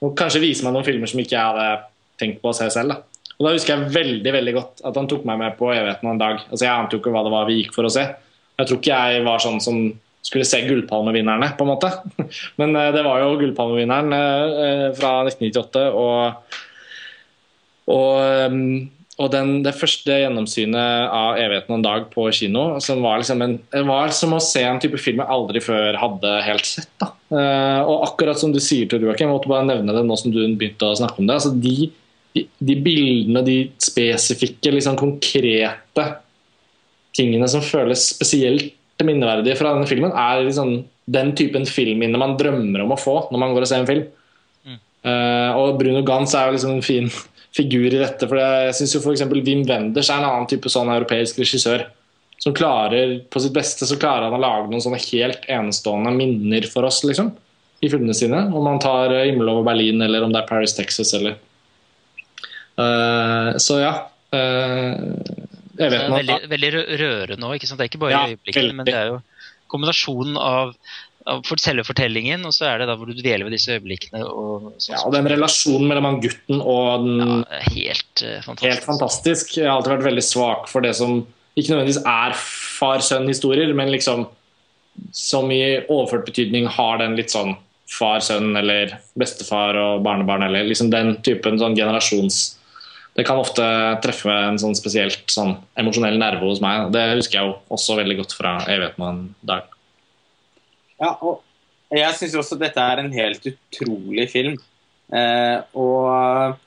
og 0.00 0.16
kanskje 0.16 0.42
vise 0.42 0.64
meg 0.64 0.74
noen 0.74 0.86
filmer 0.86 1.10
som 1.10 1.20
ikke 1.22 1.36
jeg 1.36 1.46
hadde 1.52 1.68
tenkt 2.20 2.42
på 2.42 2.50
å 2.50 2.56
se 2.56 2.68
selv. 2.72 2.94
Da. 2.94 3.24
Og 3.40 3.46
da 3.46 3.54
husker 3.54 3.72
jeg 3.72 3.92
veldig 3.94 4.32
veldig 4.36 4.54
godt 4.56 4.82
at 4.88 5.00
han 5.00 5.08
tok 5.08 5.26
meg 5.28 5.40
med 5.40 5.56
på 5.56 5.70
Evigheten 5.72 6.10
en 6.10 6.20
dag. 6.20 6.42
Altså 6.50 6.66
Jeg 6.66 6.74
ante 6.74 6.96
jo 6.96 7.00
ikke 7.00 7.12
hva 7.14 7.24
det 7.24 7.32
var 7.32 7.48
vi 7.48 7.58
gikk 7.62 7.74
for 7.76 7.88
å 7.88 7.92
se. 7.92 8.04
Jeg 8.60 8.68
tror 8.68 8.80
ikke 8.80 9.00
jeg 9.00 9.24
var 9.24 9.40
sånn 9.40 9.60
som 9.64 9.78
skulle 10.20 10.44
se 10.44 10.60
Gullpalmevinnerne, 10.66 11.54
på 11.56 11.64
en 11.64 11.70
måte. 11.70 11.88
Men 12.60 12.76
uh, 12.76 12.90
det 12.92 13.04
var 13.06 13.22
jo 13.22 13.38
Gullpalmevinneren 13.40 14.12
uh, 14.12 14.86
fra 14.98 15.14
1998. 15.24 15.86
Og, 15.96 16.58
og 17.96 18.52
um, 18.52 18.60
og 19.20 19.28
den, 19.34 19.58
det 19.64 19.74
første 19.76 20.14
gjennomsynet 20.22 21.10
av 21.12 21.36
'Evigheten 21.36 21.76
en 21.76 21.84
dag' 21.84 22.08
på 22.12 22.24
kino 22.32 22.80
som 22.80 23.02
var, 23.04 23.20
liksom 23.20 23.42
en, 23.44 23.58
var 23.86 24.08
som 24.16 24.32
å 24.32 24.40
se 24.40 24.62
en 24.64 24.80
type 24.80 24.96
film 24.98 25.20
jeg 25.20 25.28
aldri 25.28 25.60
før 25.60 25.98
hadde 26.00 26.30
helt 26.46 26.64
sett. 26.64 26.88
Da. 27.02 27.10
Uh, 27.28 27.80
og 27.84 28.06
akkurat 28.08 28.40
som 28.40 28.54
du 28.54 28.60
sier 28.64 28.88
til 28.88 29.04
Joakim, 29.04 29.28
jeg 29.28 29.34
måtte 29.34 29.50
bare 29.50 29.68
nevne 29.68 29.92
det 29.94 30.06
nå 30.06 30.16
som 30.16 30.32
du 30.32 30.40
begynte 30.40 30.88
å 30.88 30.96
snakke 30.96 31.20
om 31.20 31.28
det. 31.28 31.36
altså 31.36 31.52
De, 31.52 31.90
de, 32.34 32.46
de 32.70 32.76
bildene, 32.80 33.44
de 33.44 33.58
spesifikke, 33.82 34.72
liksom 34.72 34.96
konkrete 35.00 36.06
tingene 37.16 37.48
som 37.50 37.64
føles 37.64 38.06
spesielt 38.14 38.72
minneverdige 39.04 39.56
fra 39.56 39.74
denne 39.74 39.88
filmen, 39.88 40.12
er 40.16 40.46
liksom 40.46 40.80
den 41.10 41.34
typen 41.36 41.66
filmminne 41.68 42.20
man 42.20 42.36
drømmer 42.40 42.84
om 42.84 42.94
å 42.94 43.00
få 43.00 43.16
når 43.30 43.42
man 43.42 43.52
går 43.56 43.66
og 43.66 43.70
ser 43.70 43.82
en 43.82 43.88
film. 43.88 44.08
Mm. 44.64 44.80
Uh, 45.04 45.50
og 45.60 45.78
Bruno 45.80 46.02
Gans 46.06 46.32
er 46.36 46.48
jo 46.48 46.56
liksom 46.56 46.78
en 46.78 46.84
fin 46.86 47.12
figur 47.56 47.88
i 47.88 48.00
dette. 48.00 48.28
for 48.28 48.38
Jeg 48.40 48.76
synes 48.78 48.94
jo 48.94 49.00
f.eks. 49.02 49.24
Wim 49.30 49.64
Wenders 49.68 50.10
er 50.10 50.20
en 50.20 50.28
annen 50.28 50.48
type 50.50 50.70
sånn 50.72 50.92
europeisk 50.92 51.40
regissør. 51.42 51.86
Som 52.40 52.54
klarer, 52.56 53.18
På 53.28 53.40
sitt 53.42 53.52
beste 53.52 53.86
så 53.86 53.98
klarer 54.00 54.28
han 54.28 54.38
å 54.38 54.40
lage 54.40 54.70
noen 54.70 54.80
sånne 54.80 55.00
helt 55.02 55.44
enestående 55.48 56.14
minner 56.16 56.66
for 56.72 56.88
oss. 56.88 57.02
liksom, 57.04 57.34
I 57.82 57.90
filmene 57.90 58.16
sine. 58.16 58.46
Om 58.48 58.66
han 58.66 58.80
tar 58.80 59.12
eh, 59.12 59.26
'Himmel 59.28 59.52
over 59.52 59.66
Berlin' 59.72 60.02
eller 60.02 60.24
om 60.24 60.32
det 60.32 60.42
er 60.42 60.48
'Paris, 60.48 60.76
Texas' 60.76 61.14
eller 61.14 61.36
uh, 62.78 63.58
Så 63.58 63.80
ja. 63.80 63.94
Uh, 64.32 65.20
jeg 65.80 65.90
vet 65.90 66.00
det 66.00 66.06
er 66.06 66.16
veldig, 66.16 66.38
veldig 66.48 66.70
rørende 67.00 67.46
òg. 67.48 67.60
Det 67.60 67.80
er 67.80 67.88
ikke 67.88 68.02
bare 68.02 68.12
ja, 68.12 68.24
øyeblikkene, 68.28 68.72
men 68.76 68.86
det 68.86 68.94
er 68.94 69.06
jo 69.14 69.20
kombinasjonen 69.70 70.36
av 70.36 70.74
for 71.46 71.60
selve 71.60 71.84
fortellingen, 71.84 72.46
og 72.48 72.54
så 72.56 72.70
er 72.70 72.80
det 72.80 72.88
da 72.90 72.96
hvor 72.98 73.10
du 73.10 73.16
dveler 73.18 73.44
ved 73.46 73.54
disse 73.56 73.74
øyeblikkene. 73.76 74.22
Og, 74.24 74.70
sånn 74.80 74.94
ja, 74.94 75.02
og 75.04 75.14
den 75.14 75.28
relasjonen 75.30 75.90
mellom 75.90 76.20
gutten 76.24 76.62
og 76.62 77.06
den 77.06 77.22
ja, 77.44 77.62
helt, 77.74 78.12
uh, 78.24 78.38
fantastisk. 78.46 78.66
helt 78.66 78.86
fantastisk. 78.88 79.56
Jeg 79.58 79.68
har 79.68 79.78
alltid 79.78 79.94
vært 79.96 80.08
veldig 80.08 80.26
svak 80.26 80.70
for 80.72 80.86
det 80.86 80.94
som 80.98 81.20
ikke 81.58 81.74
nødvendigvis 81.74 82.04
er 82.08 82.36
far-sønn-historier, 82.40 83.74
men 83.76 83.92
liksom 83.92 84.28
som 85.16 85.50
i 85.52 85.62
overført 85.88 86.26
betydning 86.28 86.68
har 86.72 87.00
den 87.00 87.18
litt 87.18 87.32
sånn 87.32 87.54
far-sønn 87.90 88.54
eller 88.58 88.94
bestefar 89.18 89.76
og 89.78 90.04
barnebarn 90.06 90.44
eller 90.46 90.66
liksom 90.68 90.90
den 90.92 91.14
typen 91.26 91.58
sånn 91.60 91.76
generasjons 91.78 92.42
det 93.18 93.26
kan 93.26 93.40
ofte 93.42 93.64
treffe 94.04 94.30
en 94.30 94.58
sånn 94.60 94.76
spesielt 94.78 95.24
sånn 95.32 95.56
emosjonell 95.80 96.18
nerve 96.20 96.46
hos 96.46 96.62
meg. 96.62 96.92
Det 96.94 97.02
husker 97.18 97.40
jeg 97.40 97.48
jo 97.48 97.56
også 97.74 97.98
veldig 97.98 98.16
godt 98.22 98.36
fra 98.38 98.52
'Evigheten 98.62 99.04
og 99.04 99.10
en 99.10 99.22
dag'. 99.50 99.76
Ja, 101.00 101.14
og 101.16 101.40
jeg 101.90 102.16
syns 102.18 102.36
også 102.38 102.58
dette 102.60 102.82
er 102.82 103.02
en 103.02 103.12
helt 103.14 103.46
utrolig 103.50 104.26
film. 104.30 104.58
Eh, 105.10 105.56
og 105.74 106.58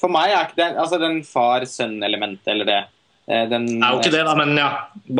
for 0.00 0.10
meg 0.10 0.32
er 0.32 0.48
ikke 0.48 0.58
den, 0.58 0.78
altså 0.82 0.98
den 0.98 1.20
far-sønn-elementet 1.26 2.50
eller 2.50 2.66
det 2.66 2.78
eh, 2.80 3.44
den, 3.50 3.68
Er 3.78 3.94
jo 3.94 4.00
ikke 4.00 4.14
det, 4.16 4.24
da, 4.26 4.34
men 4.38 4.56
ja. 4.58 4.70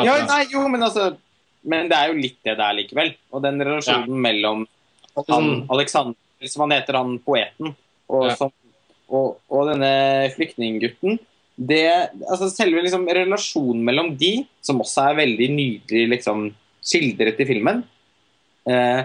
ja 0.02 0.16
nei, 0.26 0.40
jo, 0.50 0.64
men, 0.72 0.82
altså, 0.82 1.12
men 1.62 1.92
det 1.92 1.98
er 1.98 2.10
jo 2.10 2.18
litt 2.18 2.40
det 2.42 2.56
det 2.58 2.66
er 2.66 2.78
likevel. 2.80 3.12
Og 3.30 3.44
den 3.44 3.62
relasjonen 3.62 4.10
ja. 4.10 4.22
mellom 4.26 4.66
han 5.28 5.52
Alexander, 5.70 6.18
som 6.48 6.66
han 6.66 6.74
heter, 6.74 6.98
han 6.98 7.14
poeten, 7.22 7.76
og, 8.10 8.26
ja. 8.26 8.34
som, 8.40 8.50
og, 9.12 9.36
og 9.52 9.68
denne 9.70 9.92
flyktninggutten, 10.34 11.20
det, 11.62 11.84
altså 12.24 12.48
selve 12.50 12.82
liksom, 12.82 13.04
relasjonen 13.06 13.84
mellom 13.86 14.14
de, 14.18 14.38
som 14.64 14.80
også 14.82 15.10
er 15.10 15.20
veldig 15.20 15.48
nydelig 15.52 16.06
liksom, 16.16 16.46
skildret 16.82 17.38
i 17.44 17.46
filmen 17.46 17.84
eh, 18.68 19.02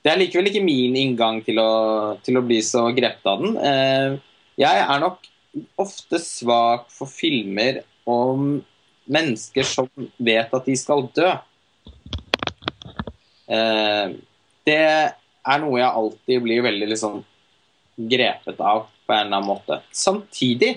Det 0.00 0.10
er 0.12 0.20
likevel 0.20 0.48
ikke 0.50 0.64
min 0.64 0.96
inngang 0.96 1.42
til 1.44 1.60
å, 1.60 1.70
til 2.24 2.40
å 2.40 2.44
bli 2.46 2.60
så 2.64 2.86
grepet 2.96 3.26
av 3.28 3.44
den. 3.44 3.56
Eh, 3.60 4.16
jeg 4.60 4.82
er 4.86 5.02
nok 5.02 5.26
ofte 5.80 6.20
svak 6.22 6.88
for 6.92 7.10
filmer 7.10 7.82
om 8.08 8.60
mennesker 9.10 9.66
som 9.66 9.88
vet 10.18 10.52
at 10.54 10.68
de 10.68 10.76
skal 10.78 11.06
dø. 11.16 11.30
Eh, 13.50 14.12
det 14.68 14.80
er 14.80 15.62
noe 15.62 15.80
jeg 15.80 15.98
alltid 16.02 16.44
blir 16.44 16.64
veldig 16.64 16.88
liksom 16.92 17.20
grepet 18.10 18.60
av 18.60 18.86
på 19.06 19.12
en 19.14 19.26
eller 19.26 19.40
annen 19.40 19.50
måte. 19.50 19.80
Samtidig 19.92 20.76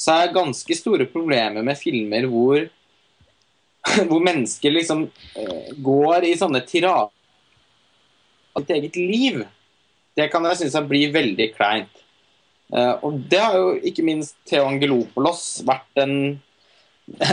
så 0.00 0.14
er 0.14 0.26
jeg 0.26 0.36
ganske 0.36 0.76
store 0.76 1.06
problemer 1.12 1.64
med 1.64 1.78
filmer 1.78 2.26
hvor, 2.30 2.64
hvor 4.08 4.24
mennesker 4.24 4.74
liksom 4.74 5.06
eh, 5.36 5.72
går 5.76 6.30
i 6.30 6.36
sånne 6.40 6.64
tirader 6.66 7.12
av 8.54 8.64
ditt 8.64 8.76
eget 8.76 8.98
liv. 8.98 9.42
Det 10.16 10.28
kan 10.32 10.44
jeg 10.48 10.60
synes 10.60 10.78
blir 10.90 11.12
veldig 11.14 11.48
kleint. 11.54 12.04
Uh, 12.70 12.94
og 13.02 13.18
det 13.30 13.40
har 13.42 13.56
jo 13.58 13.74
ikke 13.86 14.04
minst 14.06 14.36
Theo 14.46 14.68
Angelopolos 14.68 15.62
vært 15.66 16.02
en 16.04 16.14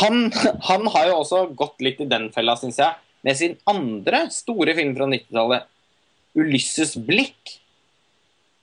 han, 0.00 0.28
han, 0.62 0.84
har 0.94 1.08
jo 1.08 1.16
også 1.18 1.40
gått 1.58 1.80
litt 1.82 1.98
i 2.04 2.06
den 2.06 2.28
fella, 2.30 2.54
syns 2.54 2.76
jeg, 2.78 2.94
med 3.26 3.34
sin 3.34 3.56
andre 3.66 4.28
store 4.30 4.76
film 4.78 4.92
fra 4.94 5.08
90-tallet, 5.10 5.64
'Ulysses 6.36 6.94
blikk'. 7.08 7.56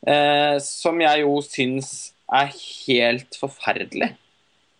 Uh, 0.07 0.59
som 0.63 0.99
jeg 0.99 1.23
jo 1.23 1.37
syns 1.43 1.89
er 2.31 2.51
helt 2.51 3.35
forferdelig. 3.39 4.13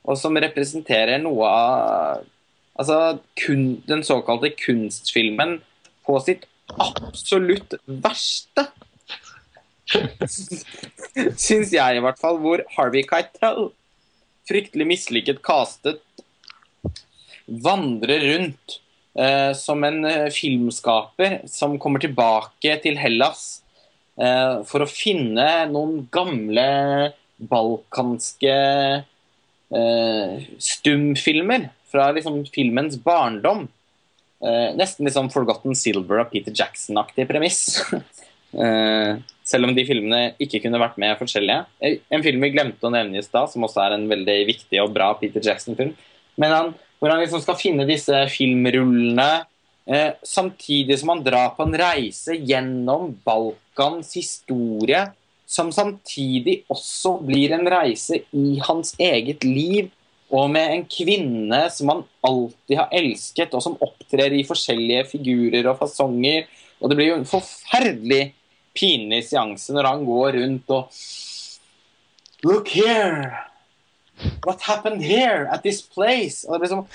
Og 0.04 0.20
som 0.20 0.36
representerer 0.40 1.20
noe 1.24 1.48
av 1.48 2.30
Altså 2.74 3.20
kun, 3.38 3.84
den 3.86 4.00
såkalte 4.02 4.50
kunstfilmen 4.58 5.60
på 6.08 6.16
sitt 6.26 6.48
absolutt 6.82 7.76
verste. 7.86 8.68
Syns 11.38 11.74
jeg, 11.74 11.98
i 11.98 12.04
hvert 12.04 12.22
fall. 12.22 12.40
Hvor 12.42 12.64
Harvey 12.78 13.04
Keitel, 13.08 13.72
fryktelig 14.50 14.88
mislykket 14.90 15.44
castet, 15.46 16.02
vandrer 17.44 18.24
rundt 18.32 18.80
eh, 19.20 19.52
som 19.58 19.84
en 19.84 20.06
eh, 20.08 20.30
filmskaper 20.34 21.42
som 21.52 21.76
kommer 21.82 22.04
tilbake 22.04 22.78
til 22.84 22.98
Hellas 23.00 23.64
eh, 24.16 24.64
for 24.68 24.86
å 24.86 24.90
finne 24.90 25.48
noen 25.72 26.06
gamle 26.14 26.68
balkanske 27.44 28.58
eh, 29.76 30.36
stumfilmer 30.72 31.70
fra 31.92 32.10
liksom, 32.16 32.44
filmens 32.54 32.98
barndom. 33.04 33.68
Eh, 34.44 34.74
nesten 34.76 35.08
liksom 35.08 35.30
Forgotten 35.32 35.76
Silver 35.78 36.26
og 36.26 36.34
Peter 36.34 36.54
Jackson-aktig 36.56 37.30
premiss. 37.32 37.64
Eh, 38.54 39.16
selv 39.42 39.66
om 39.66 39.72
de 39.74 39.82
filmene 39.82 40.36
ikke 40.38 40.60
kunne 40.62 40.78
vært 40.78 41.00
med 41.02 41.18
forskjellige. 41.18 41.64
Eh, 41.82 41.96
en 42.14 42.22
film 42.22 42.44
vi 42.46 42.52
glemte 42.54 42.86
å 42.86 42.92
nevne 42.94 43.18
i 43.18 43.26
stad, 43.26 43.50
som 43.50 43.66
også 43.66 43.82
er 43.82 43.96
en 43.96 44.04
veldig 44.12 44.36
viktig 44.46 44.78
og 44.84 44.92
bra 44.94 45.08
Peter 45.18 45.42
Jackson-film. 45.42 45.96
Men 46.38 46.54
han, 46.54 46.70
hvor 47.02 47.10
han 47.10 47.24
liksom 47.24 47.42
skal 47.42 47.58
finne 47.58 47.88
disse 47.90 48.14
filmrullene 48.30 49.26
eh, 49.90 50.14
samtidig 50.22 51.00
som 51.02 51.16
han 51.16 51.26
drar 51.26 51.56
på 51.58 51.66
en 51.66 51.74
reise 51.82 52.38
gjennom 52.38 53.16
Balkans 53.26 54.14
historie, 54.20 55.02
som 55.50 55.74
samtidig 55.74 56.62
også 56.72 57.18
blir 57.26 57.58
en 57.58 57.68
reise 57.70 58.24
i 58.38 58.60
hans 58.70 58.94
eget 59.02 59.44
liv, 59.46 59.92
og 60.34 60.50
med 60.50 60.72
en 60.74 60.86
kvinne 60.90 61.60
som 61.70 61.92
han 61.92 62.04
alltid 62.26 62.80
har 62.80 62.94
elsket, 62.98 63.54
og 63.54 63.62
som 63.62 63.78
opptrer 63.86 64.34
i 64.34 64.46
forskjellige 64.48 65.06
figurer 65.12 65.68
og 65.70 65.78
fasonger. 65.84 66.48
Og 66.82 66.90
det 66.90 66.98
blir 66.98 67.12
jo 67.12 67.20
en 67.20 67.30
forferdelig 67.30 68.24
pinlig 68.74 69.22
seanse 69.28 69.76
når 69.76 69.92
han 69.92 70.08
går 70.08 70.40
rundt 70.40 70.74
og 70.74 71.04
Look 72.44 72.68
here! 72.76 73.32
What 74.44 74.62
happened 74.68 75.02
here? 75.02 75.48
At 75.54 75.64
this 75.64 75.82
place? 75.82 76.44
Og 76.44 76.58
det 76.58 76.60
blir 76.64 76.74
sånn 76.74 76.88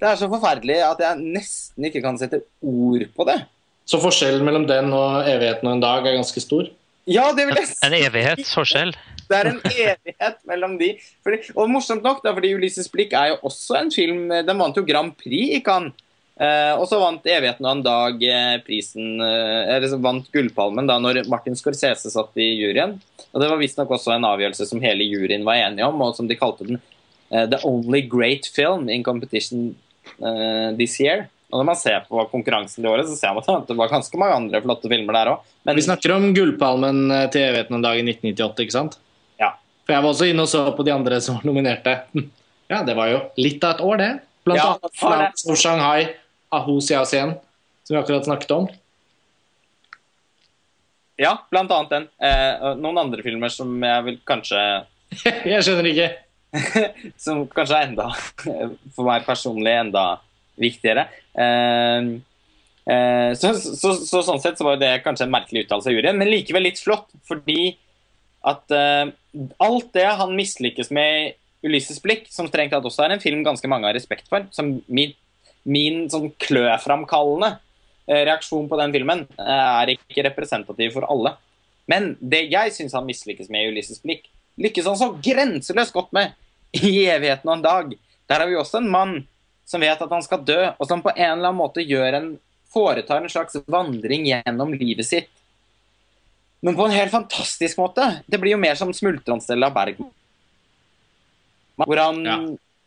Det 0.00 0.06
er 0.06 0.16
så 0.16 0.30
forferdelig 0.30 0.78
at 0.86 1.02
jeg 1.02 1.34
nesten 1.34 1.90
ikke 1.90 2.02
kan 2.04 2.16
sette 2.20 2.40
ord 2.62 3.04
på 3.16 3.26
det. 3.28 3.36
Så 3.84 4.00
forskjellen 4.00 4.44
mellom 4.46 4.64
den 4.68 4.92
og 4.96 5.26
'Evigheten 5.28 5.68
og 5.68 5.76
en 5.76 5.84
dag' 5.84 6.06
er 6.08 6.16
ganske 6.16 6.40
stor? 6.40 6.70
Ja, 7.10 7.30
det 7.36 7.48
vil 7.48 7.60
jeg 7.60 7.68
si. 7.72 7.80
En 7.86 7.96
evighetsforskjell? 7.98 8.94
Det 9.24 9.36
er 9.38 9.50
en 9.50 9.60
evighet 9.64 10.40
mellom 10.48 10.78
de. 10.80 10.94
Fordi, 11.24 11.40
og 11.56 11.70
morsomt 11.72 12.04
nok, 12.04 12.22
da, 12.24 12.32
fordi 12.36 12.52
'Ulysses 12.54 12.90
blikk' 12.92 13.16
er 13.16 13.32
jo 13.32 13.38
også 13.48 13.78
en 13.80 13.92
film 13.92 14.28
Den 14.28 14.58
vant 14.60 14.76
jo 14.76 14.84
Grand 14.84 15.14
Prix 15.16 15.56
i 15.58 15.62
Cannes. 15.64 15.96
Eh, 16.34 16.72
og 16.74 16.88
så 16.90 16.98
vant 16.98 17.22
'Evigheten 17.22 17.66
og 17.66 17.76
en 17.76 17.84
dag' 17.84 18.22
eh, 18.26 18.56
prisen 18.66 19.20
eh, 19.22 19.76
eller 19.76 19.86
så 19.86 20.00
vant 20.02 20.26
Gullpalmen 20.34 20.88
da 20.88 20.96
når 20.98 21.28
Martin 21.30 21.54
Scorsese 21.54 22.10
satt 22.10 22.34
i 22.42 22.48
juryen. 22.58 22.98
Og 23.32 23.40
Det 23.40 23.50
var 23.50 23.60
visstnok 23.60 23.90
også 23.94 24.16
en 24.16 24.26
avgjørelse 24.26 24.66
som 24.66 24.82
hele 24.82 25.06
juryen 25.06 25.46
var 25.46 25.62
enige 25.62 25.86
om, 25.86 26.00
og 26.02 26.16
som 26.16 26.26
de 26.26 26.38
kalte 26.38 26.66
den 26.66 26.80
uh, 27.30 27.46
'The 27.46 27.62
only 27.62 28.02
great 28.02 28.46
film 28.46 28.88
in 28.88 29.04
competition 29.04 29.76
this 30.78 30.98
year'. 31.00 31.26
Og 31.54 31.60
Når 31.60 31.66
man 31.68 31.76
ser 31.78 32.00
på 32.08 32.18
konkurransen 32.32 32.82
det 32.82 32.90
året, 32.90 33.06
så 33.06 33.14
ser 33.14 33.34
man 33.36 33.44
at 33.46 33.68
det 33.68 33.76
var 33.78 33.92
ganske 33.92 34.18
mange 34.18 34.34
andre 34.40 34.60
flotte 34.64 34.90
filmer 34.90 35.14
der 35.14 35.28
òg. 35.30 35.50
Vi 35.78 35.84
snakker 35.86 36.16
om 36.16 36.32
Gullpalmen 36.34 37.04
til 37.30 37.44
'Evigheten 37.46 37.76
en 37.76 37.84
dag' 37.84 38.00
i 38.00 38.02
1998, 38.02 38.64
ikke 38.64 38.74
sant? 38.74 38.96
Ja. 39.38 39.52
For 39.86 39.94
jeg 39.94 40.02
var 40.02 40.10
også 40.10 40.26
inne 40.26 40.42
og 40.42 40.50
så 40.50 40.64
på 40.74 40.82
de 40.82 40.90
andre 40.90 41.20
som 41.22 41.38
nominerte. 41.46 42.00
Ja, 42.72 42.82
det 42.82 42.94
var 42.96 43.10
jo 43.10 43.18
litt 43.36 43.62
av 43.62 43.74
et 43.74 43.80
år, 43.84 43.96
det. 44.00 44.12
Blant 44.42 44.58
Ja, 44.58 44.70
annet 44.72 44.94
Flats 44.96 45.44
of 45.46 45.58
Shanghai, 45.60 46.08
Ahu 46.50 46.80
Siasen, 46.80 47.34
som 47.84 47.94
vi 47.94 48.00
akkurat 48.00 48.24
snakket 48.24 48.50
om. 48.50 48.68
Ja, 51.20 51.36
blant 51.50 51.70
annet 51.70 51.90
den. 51.90 52.08
Eh, 52.18 52.74
noen 52.80 52.98
andre 52.98 53.22
filmer 53.22 53.52
som 53.52 53.68
jeg 53.84 54.04
vil 54.08 54.18
kanskje 54.26 54.58
jeg 55.52 55.62
skjønner 55.62 55.90
ikke. 55.92 56.08
Som 57.18 57.44
kanskje 57.50 57.76
er 57.76 57.88
enda, 57.88 58.08
for 58.94 59.04
meg 59.06 59.24
personlig, 59.26 59.72
enda 59.74 60.20
viktigere. 60.60 61.06
Eh, 61.34 62.10
eh, 62.90 63.30
så, 63.38 63.54
så, 63.58 63.94
så, 63.98 64.22
sånn 64.26 64.42
sett 64.42 64.60
så 64.60 64.68
var 64.68 64.80
det 64.80 64.98
kanskje 65.04 65.28
en 65.28 65.34
merkelig 65.34 65.66
uttalelse 65.66 65.90
av 65.90 65.96
juryen, 65.96 66.18
men 66.20 66.30
likevel 66.30 66.66
litt 66.68 66.82
flott. 66.82 67.10
Fordi 67.28 67.74
at 68.44 68.74
eh, 68.76 69.08
alt 69.64 69.90
det 69.96 70.06
han 70.20 70.36
mislykkes 70.36 70.92
med 70.94 71.38
Ulysses 71.64 72.02
blikk, 72.04 72.28
som 72.32 72.48
strengt 72.50 72.74
tatt 72.76 72.84
også 72.84 73.06
er 73.06 73.14
en 73.14 73.22
film 73.22 73.44
ganske 73.46 73.68
mange 73.70 73.88
har 73.88 73.96
respekt 73.96 74.28
for, 74.28 74.44
som 74.52 74.76
min, 74.86 75.14
min 75.64 76.04
sånn 76.12 76.28
kløframkallende 76.44 77.54
eh, 78.10 78.22
reaksjon 78.28 78.68
på 78.68 78.78
den 78.82 78.92
filmen, 78.94 79.24
er 79.40 79.94
ikke 79.96 80.26
representativ 80.28 80.92
for 80.98 81.08
alle. 81.08 81.38
Men 81.90 82.14
det 82.20 82.46
jeg 82.52 82.72
syns 82.76 82.96
han 82.96 83.08
mislykkes 83.08 83.50
med 83.52 83.64
i 83.64 83.72
Ulysses 83.72 84.02
blikk, 84.04 84.28
lykkes 84.60 84.88
han 84.88 84.98
så 85.00 85.10
grenseløst 85.24 85.94
godt 85.96 86.12
med 86.16 86.36
i 86.76 87.06
Evigheten 87.10 87.50
og 87.50 87.58
en 87.58 87.64
dag. 87.64 87.94
Der 88.28 88.40
har 88.40 88.48
vi 88.48 88.56
også 88.58 88.80
en 88.80 88.90
mann 88.90 89.16
som 89.64 89.80
vet 89.80 90.00
at 90.02 90.10
han 90.12 90.22
skal 90.24 90.42
dø, 90.44 90.60
og 90.78 90.88
som 90.88 91.02
på 91.02 91.12
en 91.14 91.22
eller 91.38 91.48
annen 91.50 91.60
måte 91.60 91.84
gjør 91.84 92.18
en, 92.18 92.28
foretar 92.74 93.22
en 93.22 93.30
slags 93.30 93.56
vandring 93.70 94.26
gjennom 94.28 94.72
livet 94.74 95.06
sitt. 95.06 95.30
Men 96.64 96.76
på 96.76 96.86
en 96.86 96.94
helt 96.96 97.12
fantastisk 97.12 97.78
måte. 97.78 98.22
Det 98.26 98.40
blir 98.40 98.54
jo 98.56 98.60
mer 98.60 98.76
som 98.78 98.92
Smultronstella 98.92 99.68
Bergman. 99.72 100.10
Hvor 101.76 101.98
han 102.00 102.24
Ja. 102.24 102.38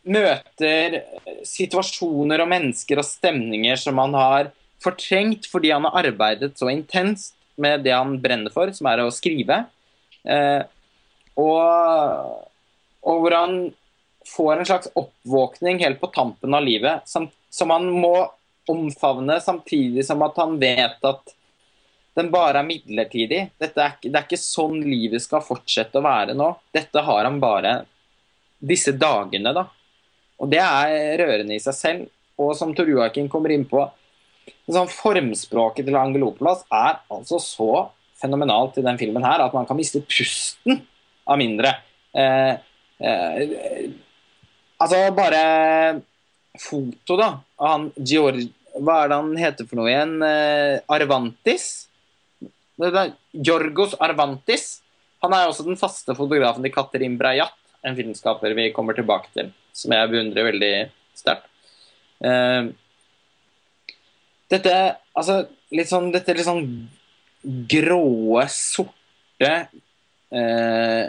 møter 0.08 1.02
situasjoner 1.44 2.40
og 2.40 2.48
mennesker 2.48 2.98
og 2.98 3.04
stemninger 3.04 3.76
som 3.76 3.98
han 3.98 4.14
har 4.14 4.50
fortrengt 4.82 5.46
fordi 5.50 5.70
han 5.70 5.84
har 5.84 6.06
arbeidet 6.06 6.56
så 6.58 6.70
intenst 6.72 7.34
med 7.56 7.82
det 7.84 7.92
han 7.92 8.16
brenner 8.22 8.50
for, 8.50 8.70
som 8.72 8.86
er 8.86 9.02
å 9.02 9.10
skrive. 9.12 9.66
Eh, 10.24 10.62
og, 11.36 12.46
og 13.02 13.20
hvor 13.22 13.34
han 13.34 13.74
får 14.36 14.56
en 14.56 14.68
slags 14.68 14.90
oppvåkning 14.98 15.80
helt 15.82 16.00
på 16.00 16.10
tampen 16.14 16.54
av 16.54 16.64
livet, 16.64 17.08
som, 17.08 17.28
som 17.50 17.72
han 17.74 17.88
må 17.90 18.14
omfavne, 18.68 19.38
samtidig 19.40 20.04
som 20.06 20.22
at 20.26 20.36
han 20.36 20.58
vet 20.60 21.04
at 21.08 21.34
den 22.18 22.30
bare 22.34 22.60
er 22.60 22.66
midlertidig. 22.66 23.40
Er, 23.62 23.94
det 24.02 24.10
er 24.10 24.24
ikke 24.24 24.40
sånn 24.40 24.80
livet 24.82 25.22
skal 25.22 25.44
fortsette 25.44 26.00
å 26.00 26.04
være 26.04 26.34
nå. 26.36 26.50
Dette 26.74 27.04
har 27.06 27.24
han 27.24 27.38
bare 27.42 27.74
disse 28.58 28.92
dagene, 28.98 29.54
da. 29.54 29.68
Og 30.42 30.50
det 30.50 30.60
er 30.62 31.18
rørende 31.20 31.56
i 31.56 31.62
seg 31.62 31.76
selv. 31.76 32.08
Og 32.38 32.54
som 32.58 32.74
Tor 32.76 32.90
Joakim 32.90 33.30
kommer 33.30 33.54
inn 33.54 33.66
på, 33.70 33.84
sånn 34.68 34.90
formspråket 34.90 35.86
til 35.86 35.96
Angelopolas 35.98 36.64
er 36.72 37.00
altså 37.12 37.40
så 37.42 37.70
fenomenalt 38.18 38.78
i 38.80 38.84
den 38.84 38.98
filmen 39.00 39.24
her 39.24 39.42
at 39.44 39.54
man 39.54 39.66
kan 39.68 39.78
miste 39.78 40.02
pusten 40.06 40.82
av 41.28 41.38
mindre. 41.40 41.72
Eh, 42.12 42.54
eh, 42.98 43.88
altså, 44.82 45.02
bare 45.16 45.42
foto, 46.58 47.18
da, 47.18 47.32
han 47.62 47.90
Georg... 47.96 48.46
Hva 48.78 49.00
er 49.02 49.10
det 49.10 49.16
han 49.18 49.30
heter 49.40 49.66
for 49.66 49.80
noe 49.80 49.90
igjen? 49.90 50.18
Eh, 50.22 50.78
Arvantis? 50.94 51.64
Jorgos 52.78 53.96
Arvantis. 53.98 54.68
Han 55.24 55.34
er 55.34 55.48
også 55.48 55.66
den 55.66 55.78
faste 55.80 56.14
fotografen 56.14 56.62
til 56.62 56.74
Katrin 56.74 57.16
Brayat, 57.18 57.56
en 57.82 57.96
filmskaper 57.98 58.54
vi 58.54 58.68
kommer 58.74 58.94
tilbake 58.94 59.32
til, 59.34 59.50
som 59.74 59.94
jeg 59.96 60.12
beundrer 60.12 60.46
veldig 60.52 60.72
sterkt. 61.18 61.48
Uh, 62.22 62.70
dette 64.50 64.74
altså 65.14 65.42
litt 65.70 65.90
sånn 65.90 66.08
Dette 66.10 66.34
litt 66.34 66.46
sånn 66.46 66.64
gråe, 67.70 68.44
sorte 68.50 69.50
eh, 70.34 71.04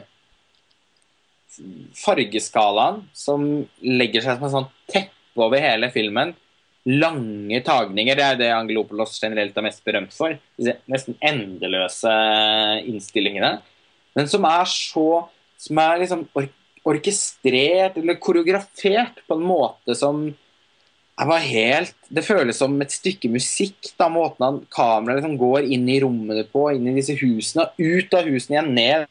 fargeskalaen 1.98 3.04
som 3.16 3.46
legger 3.84 4.24
seg 4.24 4.38
som 4.38 4.48
en 4.48 4.54
sånn 4.54 4.70
teppe 4.92 5.44
over 5.44 5.62
hele 5.62 5.92
filmen. 5.94 6.34
Lange 6.90 7.60
tagninger, 7.66 8.18
det 8.18 8.26
er 8.26 8.38
det 8.40 8.52
Angelopolos 8.56 9.18
generelt 9.22 9.58
er 9.58 9.66
mest 9.66 9.84
berømt 9.86 10.16
for. 10.16 10.38
Nesten 10.60 11.18
endeløse 11.20 12.14
innstillingene. 12.88 13.58
Men 14.18 14.32
som 14.32 14.48
er 14.50 14.66
så 14.70 15.28
Som 15.60 15.76
er 15.84 15.98
liksom 16.00 16.22
or 16.40 16.46
orkestrert 16.88 17.98
eller 18.00 18.16
koreografert 18.16 19.18
på 19.28 19.36
en 19.36 19.44
måte 19.44 19.92
som 19.96 20.30
helt, 21.28 21.96
Det 22.10 22.24
føles 22.24 22.58
som 22.58 22.82
et 22.82 22.92
stykke 22.92 23.30
musikk. 23.30 23.92
da, 23.98 24.08
Måten 24.08 24.46
han 24.46 24.66
kameraet 24.72 25.22
liksom 25.22 25.38
går 25.38 25.64
inn 25.68 25.90
i 25.90 26.00
rommene 26.00 26.46
på, 26.48 26.72
inn 26.74 26.88
i 26.88 26.96
disse 26.96 27.14
husene, 27.20 27.68
ut 27.78 28.14
av 28.14 28.24
husene 28.24 28.56
igjen, 28.56 28.74
ned. 28.74 29.08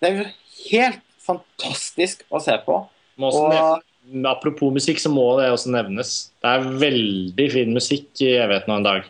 Det 0.00 0.08
er 0.10 0.16
jo 0.20 0.26
helt 0.70 1.02
fantastisk 1.26 2.22
å 2.30 2.40
se 2.42 2.54
på. 2.66 2.78
Må 3.18 3.30
også 3.30 3.44
Og- 3.46 3.82
nevne- 4.12 4.30
apropos 4.30 4.72
musikk, 4.72 4.98
så 5.02 5.10
må 5.10 5.24
det 5.40 5.50
også 5.50 5.70
nevnes. 5.72 6.30
Det 6.42 6.48
er 6.52 6.70
veldig 6.78 7.50
fin 7.52 7.72
musikk 7.74 8.08
i 8.22 8.36
'Evigheten 8.38 8.68
og 8.70 8.76
en 8.78 8.84
dag'. 8.84 9.04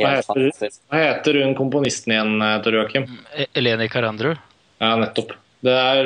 Hva 0.00 0.08
Helt 0.10 0.26
heter, 0.26 0.70
hva 0.90 0.98
heter 0.98 1.42
hun 1.44 1.54
komponisten 1.54 2.10
igjen, 2.12 2.42
eh, 2.42 2.62
Tor 2.62 2.72
Joakim? 2.72 3.18
E- 3.36 3.46
Eleni 3.54 3.88
Karandru. 3.88 4.36
Ja, 4.80 4.96
nettopp. 4.96 5.32
Det 5.62 5.72
er 5.72 6.04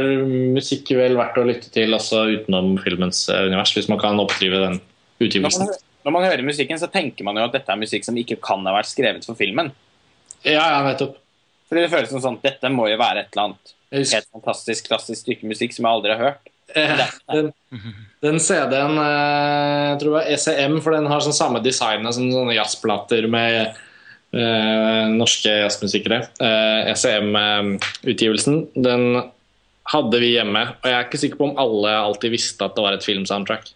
musikk 0.55 0.88
vel 0.94 1.16
verdt 1.16 1.34
å 1.40 1.47
lytte 1.47 1.70
til 1.72 1.90
altså 1.94 2.26
utenom 2.28 2.78
filmens 2.78 3.28
eh, 3.30 3.47
univers, 3.47 3.72
hvis 3.74 3.88
man 3.88 3.98
kan 3.98 4.16
oppdrive 4.20 4.52
den 4.60 4.80
Når 5.20 5.26
utgivelsen. 5.26 5.66
man, 5.66 5.74
når 6.05 6.12
man 6.12 6.22
hører 6.30 6.44
musikken, 6.44 6.78
så 6.78 6.86
tenker 6.92 7.24
man 7.24 7.34
jo 7.36 7.44
at 7.44 7.52
dette 7.52 7.68
er 7.70 7.76
musikk 7.76 8.05
som 8.05 8.14
ikke 8.14 8.40
kan 8.40 8.64
ha 8.66 8.72
vært 8.72 8.86
skrevet 8.92 9.24
for 9.24 9.34
filmen. 9.34 9.72
Ja, 10.44 10.52
ja, 10.78 10.82
nettopp. 10.84 11.16
Fordi 11.68 11.80
det 11.82 11.90
føles 11.90 12.08
som 12.10 12.20
sånn 12.20 12.42
Dette 12.42 12.68
må 12.70 12.88
jo 12.88 12.97
være 12.98 13.18
et 13.20 13.28
eller 13.34 13.48
annet 13.48 13.72
helt 13.92 14.28
fantastisk 14.33 14.89
klassisk 14.91 15.23
stykke 15.25 15.49
musikk 15.49 15.73
som 15.75 15.86
jeg 15.86 15.97
aldri 15.99 16.15
har 16.15 16.25
hørt. 16.26 16.50
eh, 16.76 17.02
den, 17.33 17.52
den 18.23 18.39
CD-en, 18.44 18.99
eh, 19.00 19.84
jeg 19.92 20.00
tror 20.02 20.10
det 20.10 20.17
var 20.18 20.33
ECM, 20.34 20.81
for 20.84 20.92
den 20.97 21.07
har 21.08 21.25
sånn 21.25 21.36
samme 21.36 21.62
design 21.65 22.05
som 22.12 22.28
sånne 22.34 22.57
jazzplater 22.58 23.25
med 23.33 23.73
eh, 24.36 25.05
norske 25.15 25.55
jazzmusikere. 25.62 26.18
Eh, 26.44 26.92
ECM-utgivelsen, 26.92 28.67
den 28.76 29.07
hadde 29.89 30.20
vi 30.20 30.34
hjemme, 30.34 30.67
og 30.76 30.84
jeg 30.91 30.97
er 30.99 31.07
ikke 31.07 31.20
sikker 31.23 31.41
på 31.41 31.47
om 31.49 31.60
alle 31.62 31.94
alltid 31.97 32.34
visste 32.34 32.67
at 32.67 32.75
det 32.76 32.84
var 32.84 32.97
et 32.99 33.07
filmsoundtrack. 33.07 33.70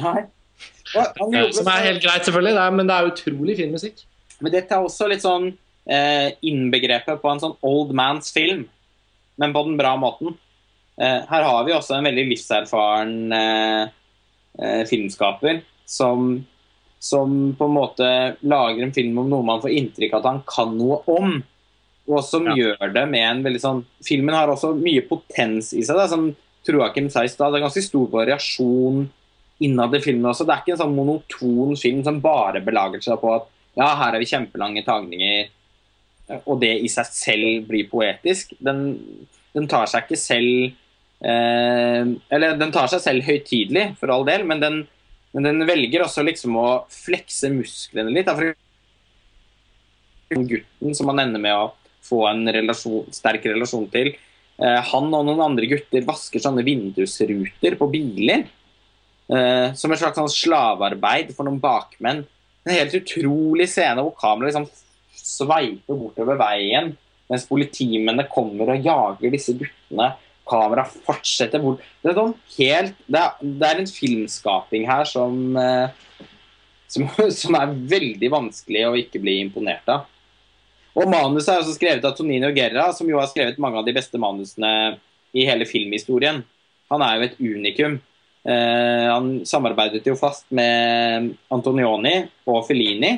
Nei. 0.00 0.22
Eh, 0.96 1.50
Som 1.56 1.68
er 1.68 1.84
helt 1.88 2.02
greit, 2.04 2.24
selvfølgelig, 2.24 2.54
det 2.56 2.62
er, 2.64 2.70
men 2.78 2.88
det 2.88 2.96
er 2.96 3.10
utrolig 3.12 3.56
fin 3.60 3.72
musikk. 3.72 4.00
Men 4.42 4.52
dette 4.56 4.74
er 4.74 4.84
også 4.84 5.08
litt 5.12 5.22
sånn 5.24 5.50
eh, 5.86 6.32
innbegrepet 6.48 7.20
på 7.22 7.30
en 7.30 7.40
sånn 7.42 7.54
old 7.64 7.92
man's 7.96 8.32
film, 8.34 8.64
men 9.40 9.52
på 9.54 9.62
den 9.66 9.76
bra 9.80 9.94
måten. 9.96 10.34
Eh, 11.00 11.20
her 11.28 11.42
har 11.48 11.64
vi 11.64 11.72
også 11.72 11.96
en 11.96 12.04
veldig 12.04 12.24
livserfaren 12.30 13.14
eh, 13.32 13.88
eh, 14.60 14.82
filmskaper 14.90 15.62
som, 15.88 16.44
som 17.00 17.54
på 17.58 17.64
en 17.68 17.76
måte 17.78 18.10
lager 18.44 18.82
en 18.84 18.92
film 18.92 19.18
om 19.22 19.30
noe 19.32 19.46
man 19.46 19.62
får 19.64 19.72
inntrykk 19.78 20.12
av 20.14 20.20
at 20.20 20.30
han 20.32 20.42
kan 20.46 20.76
noe 20.78 21.00
om. 21.10 21.38
Og 22.10 22.22
som 22.26 22.44
Ja. 22.50 22.54
gjør 22.58 22.92
det 22.92 23.06
med 23.08 23.22
en 23.24 23.42
veldig 23.44 23.60
sånn 23.62 23.84
Filmen 24.04 24.34
har 24.34 24.50
også 24.50 24.72
mye 24.74 25.04
potens 25.08 25.72
i 25.72 25.82
seg. 25.86 25.96
Da, 25.96 26.08
som 26.10 26.32
Troakim 26.66 27.08
sa 27.10 27.22
i 27.24 27.30
stad. 27.30 27.52
Det 27.52 27.60
er 27.60 27.66
ganske 27.68 27.82
stor 27.82 28.08
variasjon 28.10 29.08
innad 29.62 29.94
i 29.94 30.00
filmen 30.02 30.28
også. 30.30 30.44
Det 30.46 30.54
er 30.54 30.62
ikke 30.64 30.72
en 30.74 30.82
sånn 30.84 30.96
monoton 30.96 31.76
film 31.78 32.02
som 32.04 32.20
bare 32.20 32.60
belager 32.62 33.00
seg 33.02 33.20
på 33.22 33.30
at 33.36 33.46
ja, 33.78 33.86
her 33.96 34.14
er 34.14 34.20
vi 34.20 34.26
kjempelange 34.28 34.82
tagninger, 34.84 35.48
og 36.44 36.60
det 36.62 36.72
i 36.84 36.88
seg 36.90 37.10
selv 37.12 37.66
blir 37.68 37.88
poetisk. 37.90 38.54
Den, 38.62 38.94
den 39.56 39.68
tar 39.70 39.90
seg 39.90 40.06
ikke 40.06 40.20
selv 40.20 40.72
eh, 41.26 42.02
Eller 42.32 42.58
den 42.60 42.72
tar 42.74 42.88
seg 42.92 43.02
selv 43.04 43.26
høytidelig, 43.26 43.92
for 44.00 44.12
all 44.14 44.26
del, 44.28 44.46
men 44.48 44.62
den, 44.62 44.80
men 45.34 45.48
den 45.48 45.68
velger 45.68 46.06
også 46.06 46.24
liksom 46.26 46.56
å 46.60 46.68
flekse 46.92 47.50
musklene 47.52 48.14
litt. 48.14 48.30
For 48.32 48.54
gutten 50.32 50.96
som 50.96 51.10
man 51.10 51.20
ender 51.24 51.42
med 51.42 51.56
å 51.56 51.72
få 52.02 52.24
en 52.30 52.46
relasjon, 52.50 53.10
sterk 53.14 53.44
relasjon 53.50 53.86
til, 53.92 54.14
eh, 54.58 54.80
han 54.92 55.12
og 55.12 55.26
noen 55.28 55.46
andre 55.50 55.68
gutter 55.70 56.06
vasker 56.06 56.42
sånne 56.42 56.64
vindusruter 56.66 57.78
på 57.78 57.90
biler. 57.92 58.46
Eh, 59.32 59.68
som 59.78 59.92
et 59.92 60.00
slags 60.00 60.18
sånn 60.18 60.32
slavearbeid 60.32 61.30
for 61.36 61.46
noen 61.46 61.60
bakmenn. 61.62 62.24
En 62.66 62.74
helt 62.74 62.94
utrolig 62.98 63.68
scene 63.70 64.02
hvor 64.02 64.14
kameraet 64.18 64.52
liksom 64.52 64.66
sveiper 65.16 65.98
bortover 65.98 66.38
veien 66.40 66.92
mens 67.30 67.46
politimennene 67.48 68.26
kommer 68.28 68.74
og 68.74 68.86
jager 68.86 69.32
disse 69.32 69.54
guttene. 69.56 70.12
Kameraet 70.48 70.96
fortsetter 71.06 71.62
bort. 71.62 71.80
Det 72.02 72.10
er, 72.10 72.18
sånn 72.18 72.34
helt, 72.58 72.96
det 73.06 73.20
er, 73.20 73.36
det 73.40 73.68
er 73.68 73.80
en 73.80 73.88
filmskaping 73.88 74.84
her 74.90 75.06
som, 75.08 75.38
eh, 75.56 76.26
som, 76.92 77.06
som 77.40 77.56
er 77.56 77.76
veldig 77.94 78.32
vanskelig 78.32 78.86
å 78.88 78.96
ikke 79.00 79.22
bli 79.22 79.38
imponert 79.46 79.88
av. 79.92 80.08
Og 80.92 81.08
Manuset 81.08 81.54
er 81.54 81.62
også 81.62 81.78
skrevet 81.78 82.04
av 82.04 82.12
Tonino 82.18 82.50
Guerra, 82.52 82.90
som 82.92 83.08
jo 83.08 83.16
har 83.16 83.30
skrevet 83.30 83.60
mange 83.62 83.80
av 83.80 83.86
de 83.86 83.94
beste 83.96 84.20
manusene 84.20 84.98
i 85.32 85.46
hele 85.48 85.64
filmhistorien. 85.64 86.42
Han 86.92 87.04
er 87.06 87.14
jo 87.16 87.28
et 87.30 87.38
unikum. 87.40 87.96
Eh, 88.42 89.08
han 89.08 89.34
samarbeidet 89.48 90.04
jo 90.04 90.18
fast 90.18 90.44
med 90.52 91.32
Antonioni 91.54 92.18
og 92.44 92.66
Fellini. 92.68 93.14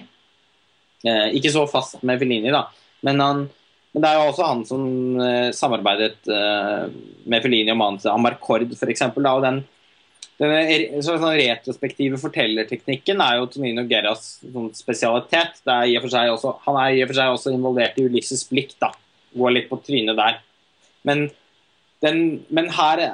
Eh, 1.05 1.37
ikke 1.37 1.53
så 1.53 1.67
fast 1.69 2.01
med 2.07 2.21
Fellini, 2.21 2.49
da, 2.53 2.65
men, 3.05 3.21
han, 3.21 3.45
men 3.93 4.05
det 4.05 4.09
er 4.09 4.17
jo 4.17 4.31
også 4.31 4.49
han 4.49 4.63
som 4.69 4.87
eh, 5.21 5.51
samarbeidet 5.53 6.31
eh, 6.33 6.87
med 7.29 7.45
Fellini 7.45 7.75
om 7.75 7.85
annet 7.85 8.07
Amarcord, 8.09 8.73
f.eks. 8.73 9.05
Den, 9.45 9.61
den 10.41 11.05
sånn 11.05 11.27
retrospektive 11.37 12.19
fortellerteknikken 12.23 13.21
er 13.21 13.37
jo 13.39 13.51
Tonino 13.53 13.85
Gerras 13.91 14.39
sånn 14.41 14.73
spesialitet. 14.75 15.61
Er 15.69 16.09
også, 16.33 16.57
han 16.65 16.81
er 16.81 16.97
i 16.97 17.05
og 17.05 17.13
for 17.13 17.21
seg 17.21 17.37
også 17.37 17.55
involvert 17.55 18.01
i 18.01 18.09
Ulysses 18.09 18.47
blikk, 18.49 18.73
da. 18.81 18.91
Går 19.37 19.55
litt 19.59 19.71
på 19.71 19.83
trynet 19.85 20.17
der. 20.19 20.41
Men, 21.05 21.27
den, 22.03 22.25
men 22.49 22.73
her 22.73 23.05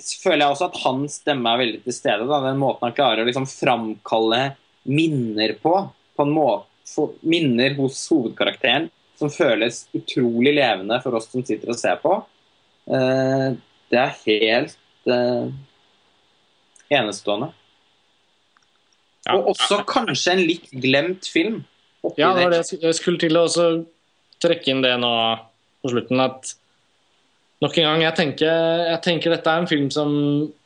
føler 0.00 0.46
jeg 0.46 0.54
også 0.54 0.70
at 0.70 0.82
hans 0.86 1.20
stemme 1.20 1.52
er 1.52 1.60
veldig 1.66 1.84
til 1.84 2.00
stede. 2.00 2.26
Da. 2.26 2.40
Den 2.48 2.60
måten 2.62 2.88
han 2.88 2.96
klarer 2.96 3.22
å 3.22 3.28
liksom 3.28 3.46
framkalle 3.50 4.44
minner 4.88 5.58
på. 5.62 5.76
på 6.16 6.26
en 6.26 6.34
måte, 6.34 6.71
minner 7.20 7.76
hos 7.78 8.00
hovedkarakteren 8.10 8.90
som 9.18 9.30
føles 9.32 9.84
utrolig 9.96 10.54
levende 10.56 10.98
for 11.04 11.18
oss 11.18 11.28
som 11.30 11.44
sitter 11.46 11.72
og 11.72 11.78
ser 11.78 11.98
på. 12.02 12.14
Eh, 12.90 13.48
det 13.92 14.00
er 14.00 14.16
helt 14.24 15.10
eh, 15.10 15.50
enestående. 16.92 17.52
Og 19.32 19.52
også 19.52 19.82
kanskje 19.86 20.34
en 20.34 20.42
litt 20.48 20.70
glemt 20.82 21.28
film. 21.30 21.62
Ja, 22.18 22.32
det 22.34 22.48
var 22.48 22.56
det 22.56 22.64
jeg 22.82 22.98
skulle 22.98 23.22
til 23.22 23.38
å 23.38 23.46
trekke 24.42 24.72
inn 24.72 24.82
det 24.82 24.96
nå 24.98 25.12
på 25.82 25.92
slutten. 25.92 26.22
At 26.24 26.56
nok 27.62 27.78
en 27.78 27.86
gang, 27.86 28.06
jeg 28.08 28.18
tenker, 28.18 28.86
jeg 28.88 29.02
tenker 29.04 29.36
dette 29.36 29.52
er 29.52 29.62
en 29.62 29.70
film 29.70 29.92
som, 29.94 30.16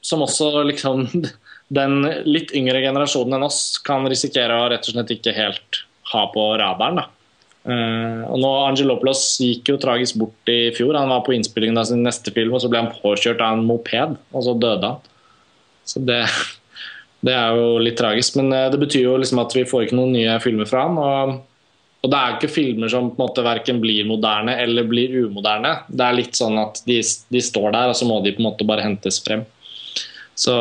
som 0.01 0.25
også 0.25 0.65
liksom 0.71 1.05
den 1.81 1.99
litt 2.25 2.55
yngre 2.57 2.81
generasjonen 2.81 3.37
enn 3.37 3.49
oss 3.51 3.77
kan 3.85 4.07
risikere 4.09 4.57
å 4.57 4.71
rett 4.73 4.89
og 4.89 4.97
slett 4.97 5.13
ikke 5.19 5.37
helt 5.37 5.83
ha 6.13 6.25
på 6.33 6.49
radaren. 6.61 7.03
da. 7.03 7.07
Uh, 7.67 8.23
og 8.31 8.39
nå 8.39 8.51
Angelopoulos 8.69 9.25
gikk 9.43 9.73
jo 9.73 9.81
tragisk 9.83 10.21
bort 10.21 10.53
i 10.53 10.71
fjor. 10.77 10.95
Han 10.95 11.11
var 11.11 11.25
på 11.27 11.35
innspillingen 11.35 11.81
av 11.81 11.89
sin 11.89 12.05
neste 12.07 12.31
film, 12.35 12.55
og 12.55 12.63
så 12.63 12.71
ble 12.71 12.85
han 12.85 12.95
påkjørt 12.95 13.43
av 13.43 13.57
en 13.57 13.67
moped, 13.67 14.15
og 14.31 14.47
så 14.47 14.55
døde 14.55 14.93
han. 14.93 15.11
Så 15.87 16.03
det, 16.07 16.21
det 17.27 17.35
er 17.35 17.59
jo 17.59 17.83
litt 17.83 17.99
tragisk. 17.99 18.39
Men 18.39 18.55
eh, 18.55 18.71
det 18.71 18.81
betyr 18.83 19.09
jo 19.09 19.19
liksom 19.23 19.43
at 19.43 19.55
vi 19.55 19.67
får 19.67 19.87
ikke 19.87 19.99
noen 19.99 20.15
nye 20.15 20.39
filmer 20.43 20.71
fra 20.71 20.87
han. 20.87 21.03
og 21.03 21.37
og 22.07 22.11
det 22.13 22.19
er 22.19 22.29
jo 22.31 22.37
ikke 22.37 22.55
filmer 22.55 22.91
som 22.93 23.09
på 23.11 23.19
en 23.19 23.25
måte 23.25 23.43
verken 23.43 23.81
blir 23.83 24.07
moderne 24.07 24.53
eller 24.63 24.87
blir 24.87 25.11
umoderne. 25.25 25.73
Det 25.89 26.05
er 26.05 26.15
litt 26.15 26.39
sånn 26.39 26.55
at 26.61 26.79
de, 26.87 27.01
de 27.03 27.41
står 27.43 27.73
der, 27.75 27.91
og 27.91 27.97
så 27.99 28.07
må 28.07 28.21
de 28.23 28.31
på 28.37 28.43
en 28.45 28.47
måte 28.47 28.67
bare 28.69 28.85
hentes 28.85 29.19
frem. 29.25 29.43
Så 30.39 30.55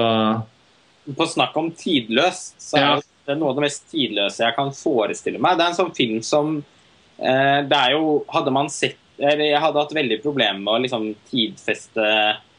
På 1.05 1.27
snakk 1.29 1.53
om 1.61 1.69
tidløs, 1.69 2.55
så 2.57 2.79
er 2.79 2.87
Ja. 2.87 2.95
Det 3.25 3.33
er 3.33 3.39
noe 3.39 3.51
av 3.51 3.57
det 3.57 3.65
mest 3.65 3.87
tidløse 3.89 4.43
jeg 4.43 4.55
kan 4.57 4.71
forestille 4.75 5.41
meg. 5.41 5.57
Det 5.57 5.65
er 5.65 5.73
en 5.73 5.79
sånn 5.79 5.95
film 5.97 6.19
som 6.25 6.57
eh, 7.17 7.59
Det 7.65 7.77
er 7.79 7.95
jo 7.95 8.19
Hadde 8.29 8.53
man 8.53 8.69
sett 8.69 9.01
eller 9.15 9.45
Jeg 9.47 9.61
hadde 9.63 9.79
hatt 9.79 9.95
veldig 9.95 10.17
problemer 10.23 10.59
med 10.59 10.73
å 10.73 10.81
liksom 10.83 11.05
tidfeste 11.29 12.05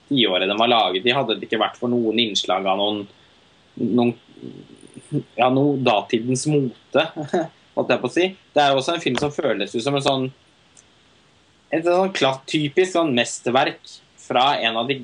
tiåret 0.09 0.49
den 0.49 0.57
var 0.57 0.71
laget 0.71 1.05
i. 1.05 1.13
Hadde 1.13 1.35
det 1.37 1.45
ikke 1.49 1.61
vært 1.61 1.77
for 1.77 1.93
noen 1.93 2.17
innslag 2.23 2.65
av 2.65 2.79
noen, 2.81 3.03
noen 3.83 4.15
ja, 5.37 5.51
noe 5.53 5.77
datidens 5.85 6.47
mote, 6.49 7.05
holdt 7.77 7.93
jeg 7.93 8.01
på 8.01 8.09
å 8.09 8.15
si. 8.15 8.29
Det 8.55 8.63
er 8.63 8.73
jo 8.73 8.81
også 8.81 8.95
en 8.95 9.05
film 9.05 9.19
som 9.21 9.35
føles 9.35 9.75
ut 9.75 9.85
som 9.85 9.99
en 9.99 10.07
sånn 10.07 10.27
et 11.75 11.85
sånn 11.85 12.15
klatt, 12.15 12.47
typisk 12.49 12.95
sånn 12.95 13.13
mesterverk 13.17 13.83
fra 14.23 14.55
en 14.63 14.79
av 14.81 14.89
de 14.89 15.01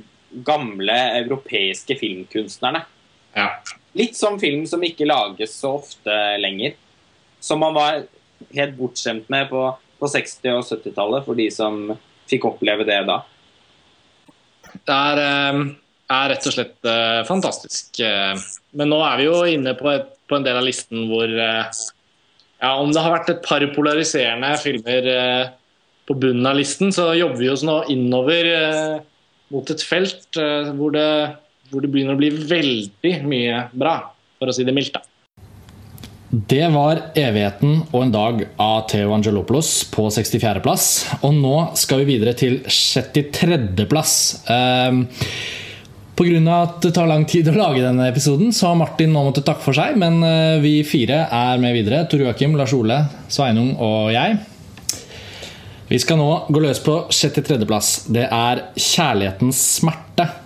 gamle 0.46 0.96
europeiske 1.18 1.98
filmkunstnerne. 2.00 2.84
Ja. 3.36 3.50
Litt 3.98 4.16
som 4.16 4.38
film 4.40 4.64
som 4.68 4.82
ikke 4.84 5.08
lages 5.08 5.54
så 5.60 5.74
ofte 5.76 6.16
lenger. 6.40 6.76
Som 7.42 7.60
man 7.60 7.76
var 7.76 8.04
helt 8.54 8.74
bortskjemt 8.78 9.28
med 9.32 9.50
på, 9.50 9.66
på 10.00 10.08
60- 10.08 10.56
og 10.56 10.64
70-tallet, 10.64 11.26
for 11.26 11.38
de 11.38 11.48
som 11.52 11.84
fikk 12.30 12.46
oppleve 12.48 12.86
det 12.88 13.02
da. 13.08 13.20
Det 14.72 14.96
er, 14.96 15.20
eh, 15.20 15.60
er 16.16 16.30
rett 16.32 16.48
og 16.48 16.54
slett 16.54 16.88
uh, 16.88 17.20
fantastisk. 17.28 18.00
Eh, 18.00 18.32
men 18.78 18.92
nå 18.92 19.02
er 19.04 19.20
vi 19.20 19.28
jo 19.28 19.36
inne 19.52 19.76
på, 19.76 19.90
et, 19.92 20.08
på 20.30 20.38
en 20.38 20.46
del 20.46 20.60
av 20.62 20.64
listen 20.64 21.08
hvor 21.10 21.28
ja, 21.28 22.70
Om 22.78 22.92
det 22.94 23.02
har 23.02 23.12
vært 23.12 23.32
et 23.32 23.44
par 23.44 23.64
polariserende 23.74 24.54
filmer 24.62 25.08
på 26.06 26.14
bunnen 26.14 26.46
av 26.46 26.56
listen, 26.56 26.92
så 26.94 27.10
jobber 27.18 27.40
vi 27.42 27.50
oss 27.50 27.64
nå 27.66 27.80
innover 27.90 28.46
mot 29.52 29.72
et 29.74 29.82
felt 29.82 30.38
hvor 30.78 30.94
det, 30.94 31.08
hvor, 31.72 31.82
det, 31.82 31.90
begynner 31.92 32.14
å 32.14 32.20
bli 32.20 32.30
veldig 32.30 33.14
mye 33.24 33.64
bra, 33.72 33.96
for 34.38 34.52
å 34.52 34.54
si 34.54 34.66
det 34.68 34.76
mildt. 34.76 34.94
da. 34.94 35.02
Det 36.32 36.64
var 36.72 37.12
'Evigheten 37.12 37.82
og 37.92 38.02
en 38.02 38.12
dag' 38.12 38.46
av 38.58 38.86
Theo 38.88 39.12
Angelopoulos 39.12 39.84
på 39.92 40.06
64.-plass. 40.08 41.18
Og 41.28 41.34
nå 41.36 41.56
skal 41.76 42.00
vi 42.00 42.14
videre 42.14 42.32
til 42.32 42.62
63.-plass. 42.64 44.14
Um, 44.48 45.02
Pga. 46.16 46.62
at 46.62 46.80
det 46.80 46.94
tar 46.94 47.06
lang 47.06 47.26
tid 47.28 47.48
å 47.48 47.56
lage 47.56 47.84
denne 47.84 48.08
episoden, 48.08 48.48
så 48.52 48.70
har 48.70 48.80
Martin 48.80 49.12
nå 49.12 49.26
måttet 49.26 49.44
takke 49.44 49.60
for 49.60 49.76
seg. 49.76 49.98
Men 50.00 50.24
uh, 50.24 50.56
vi 50.64 50.80
fire 50.88 51.26
er 51.28 51.60
med 51.60 51.76
videre. 51.76 52.06
Tor 52.08 52.24
Joakim, 52.24 52.56
Lars 52.56 52.72
Ole, 52.72 53.02
Sveinung 53.28 53.76
og 53.76 54.12
jeg. 54.14 54.40
Vi 55.92 55.98
skal 56.00 56.16
nå 56.16 56.46
gå 56.48 56.62
løs 56.64 56.80
på 56.80 56.94
63.-plass. 57.12 58.08
Det 58.08 58.24
er 58.24 58.72
'Kjærlighetens 58.72 59.60
smerte'. 59.82 60.41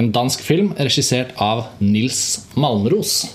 En 0.00 0.10
dansk 0.14 0.42
film 0.42 0.72
regissert 0.78 1.34
av 1.38 1.66
Nils 1.78 2.48
Malmros. 2.58 3.28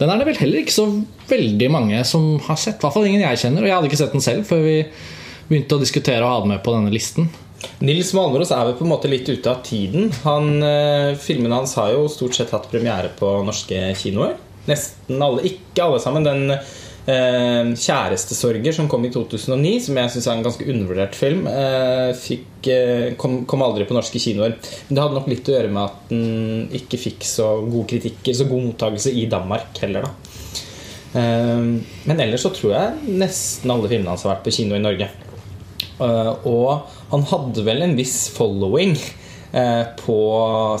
Den 0.00 0.10
er 0.10 0.18
det 0.18 0.26
vel 0.26 0.40
heller 0.40 0.64
ikke 0.64 0.74
så 0.74 0.88
veldig 1.30 1.68
mange 1.70 2.00
som 2.08 2.34
har 2.48 2.58
sett. 2.58 2.80
I 2.80 2.86
hvert 2.86 2.96
fall 2.96 3.06
ingen 3.06 3.22
jeg 3.22 3.42
kjenner. 3.44 3.62
Og 3.62 3.70
jeg 3.70 3.76
hadde 3.76 3.90
ikke 3.92 4.00
sett 4.02 4.16
den 4.16 4.24
selv 4.24 4.48
før 4.48 4.64
vi 4.64 4.78
begynte 5.48 5.76
å 5.76 5.82
diskutere 5.82 6.24
og 6.24 6.32
ha 6.32 6.40
den 6.42 6.54
med 6.56 6.64
på 6.64 6.74
denne 6.74 6.92
listen. 6.94 7.28
Nils 7.84 8.10
Malmros 8.16 8.50
er 8.52 8.66
vel 8.66 8.76
på 8.76 8.84
en 8.84 8.92
måte 8.92 9.10
litt 9.10 9.28
ute 9.30 9.50
av 9.50 9.62
tiden. 9.64 10.10
Han, 10.24 10.62
eh, 10.62 11.14
filmene 11.20 11.62
hans 11.62 11.76
har 11.78 11.94
jo 11.94 12.08
stort 12.12 12.34
sett 12.36 12.52
hatt 12.52 12.66
premiere 12.72 13.12
på 13.18 13.30
norske 13.46 13.94
kinoer. 14.00 14.34
Nesten 14.68 15.22
alle, 15.22 15.44
ikke 15.46 15.86
alle 15.86 16.00
sammen. 16.02 16.26
Den 16.26 16.58
'Kjærestesorger', 17.04 18.72
som 18.72 18.88
kom 18.88 19.04
i 19.04 19.10
2009, 19.12 19.72
som 19.84 19.98
jeg 20.00 20.10
syns 20.10 20.26
er 20.26 20.38
en 20.38 20.44
ganske 20.46 20.64
undervurdert 20.64 21.14
film, 21.14 21.46
eh, 21.46 22.12
fikk, 22.16 22.68
eh, 22.72 23.14
kom, 23.20 23.44
kom, 23.44 23.60
aldri 23.60 23.84
på 23.84 23.92
norske 23.92 24.18
kinoer. 24.18 24.56
Men 24.88 24.94
det 24.94 25.02
hadde 25.02 25.18
nok 25.18 25.28
litt 25.28 25.44
å 25.44 25.52
gjøre 25.52 25.72
med 25.72 25.82
at 25.84 26.08
den 26.08 26.70
ikke 26.72 26.96
fikk 27.02 27.26
så 27.28 27.60
gode 27.68 27.90
kritikker, 27.92 28.32
så 28.32 28.48
god 28.48 28.70
mottakelse 28.70 29.12
i 29.12 29.26
Danmark 29.28 29.76
heller, 29.84 30.08
da. 30.08 30.12
Men 31.14 32.18
ellers 32.18 32.42
så 32.42 32.50
tror 32.50 32.72
jeg 32.74 33.18
nesten 33.20 33.70
alle 33.70 33.86
filmene 33.86 34.10
hans 34.10 34.24
har 34.24 34.32
vært 34.32 34.48
på 34.48 34.54
kino 34.56 34.74
i 34.74 34.82
Norge. 34.82 35.06
Og 36.02 36.88
han 37.12 37.22
hadde 37.30 37.62
vel 37.62 37.84
en 37.86 37.94
viss 37.94 38.16
following, 38.34 38.96
på, 40.00 40.16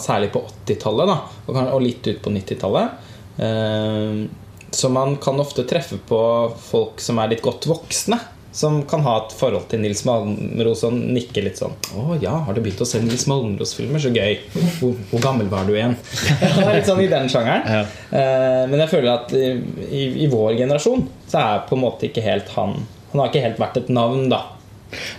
særlig 0.02 0.32
på 0.34 0.42
80-tallet, 0.66 1.14
og 1.46 1.78
litt 1.84 2.02
ut 2.10 2.18
på 2.24 2.34
90-tallet. 2.34 4.26
Så 4.74 4.88
man 4.88 5.16
kan 5.16 5.40
ofte 5.40 5.64
treffe 5.64 5.98
på 6.08 6.20
folk 6.58 7.02
som 7.02 7.20
er 7.22 7.34
litt 7.34 7.44
godt 7.44 7.68
voksne. 7.70 8.18
Som 8.54 8.84
kan 8.86 9.02
ha 9.02 9.16
et 9.18 9.32
forhold 9.34 9.64
til 9.70 9.80
Nils 9.82 10.04
Malmros 10.06 10.84
og 10.86 10.94
nikke 10.94 11.42
litt 11.42 11.58
sånn 11.58 11.72
'Å 11.90 12.20
ja, 12.22 12.36
har 12.46 12.54
du 12.54 12.60
begynt 12.62 12.82
å 12.84 12.86
se 12.86 13.00
Nils 13.02 13.26
Malmros-filmer? 13.26 13.98
Så 13.98 14.12
gøy. 14.14 14.38
Hvor, 14.78 14.94
hvor, 15.10 15.22
gammel 15.22 15.50
var 15.50 15.66
du 15.66 15.74
igjen?' 15.74 15.96
litt 16.76 16.86
sånn 16.86 17.02
i 17.02 17.10
den 17.10 17.26
sjangeren. 17.26 17.66
Ja. 17.66 17.80
Eh, 18.14 18.62
men 18.70 18.78
jeg 18.84 18.92
føler 18.94 19.10
at 19.16 19.34
i, 19.34 19.48
i, 19.90 20.04
i, 20.22 20.30
vår 20.30 20.54
generasjon 20.62 21.02
så 21.26 21.42
er 21.42 21.66
på 21.66 21.74
en 21.74 21.82
måte 21.82 22.06
ikke 22.06 22.22
helt 22.22 22.54
han 22.54 22.78
Han 23.10 23.20
har 23.22 23.30
ikke 23.30 23.42
helt 23.44 23.60
vært 23.62 23.76
et 23.78 23.90
navn, 23.94 24.28
da. 24.30 24.40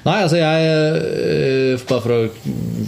Nei, 0.06 0.18
altså 0.22 0.40
jeg 0.40 0.68
eh, 0.70 1.84
Bare 1.90 2.04
for 2.04 2.14
å 2.16 2.20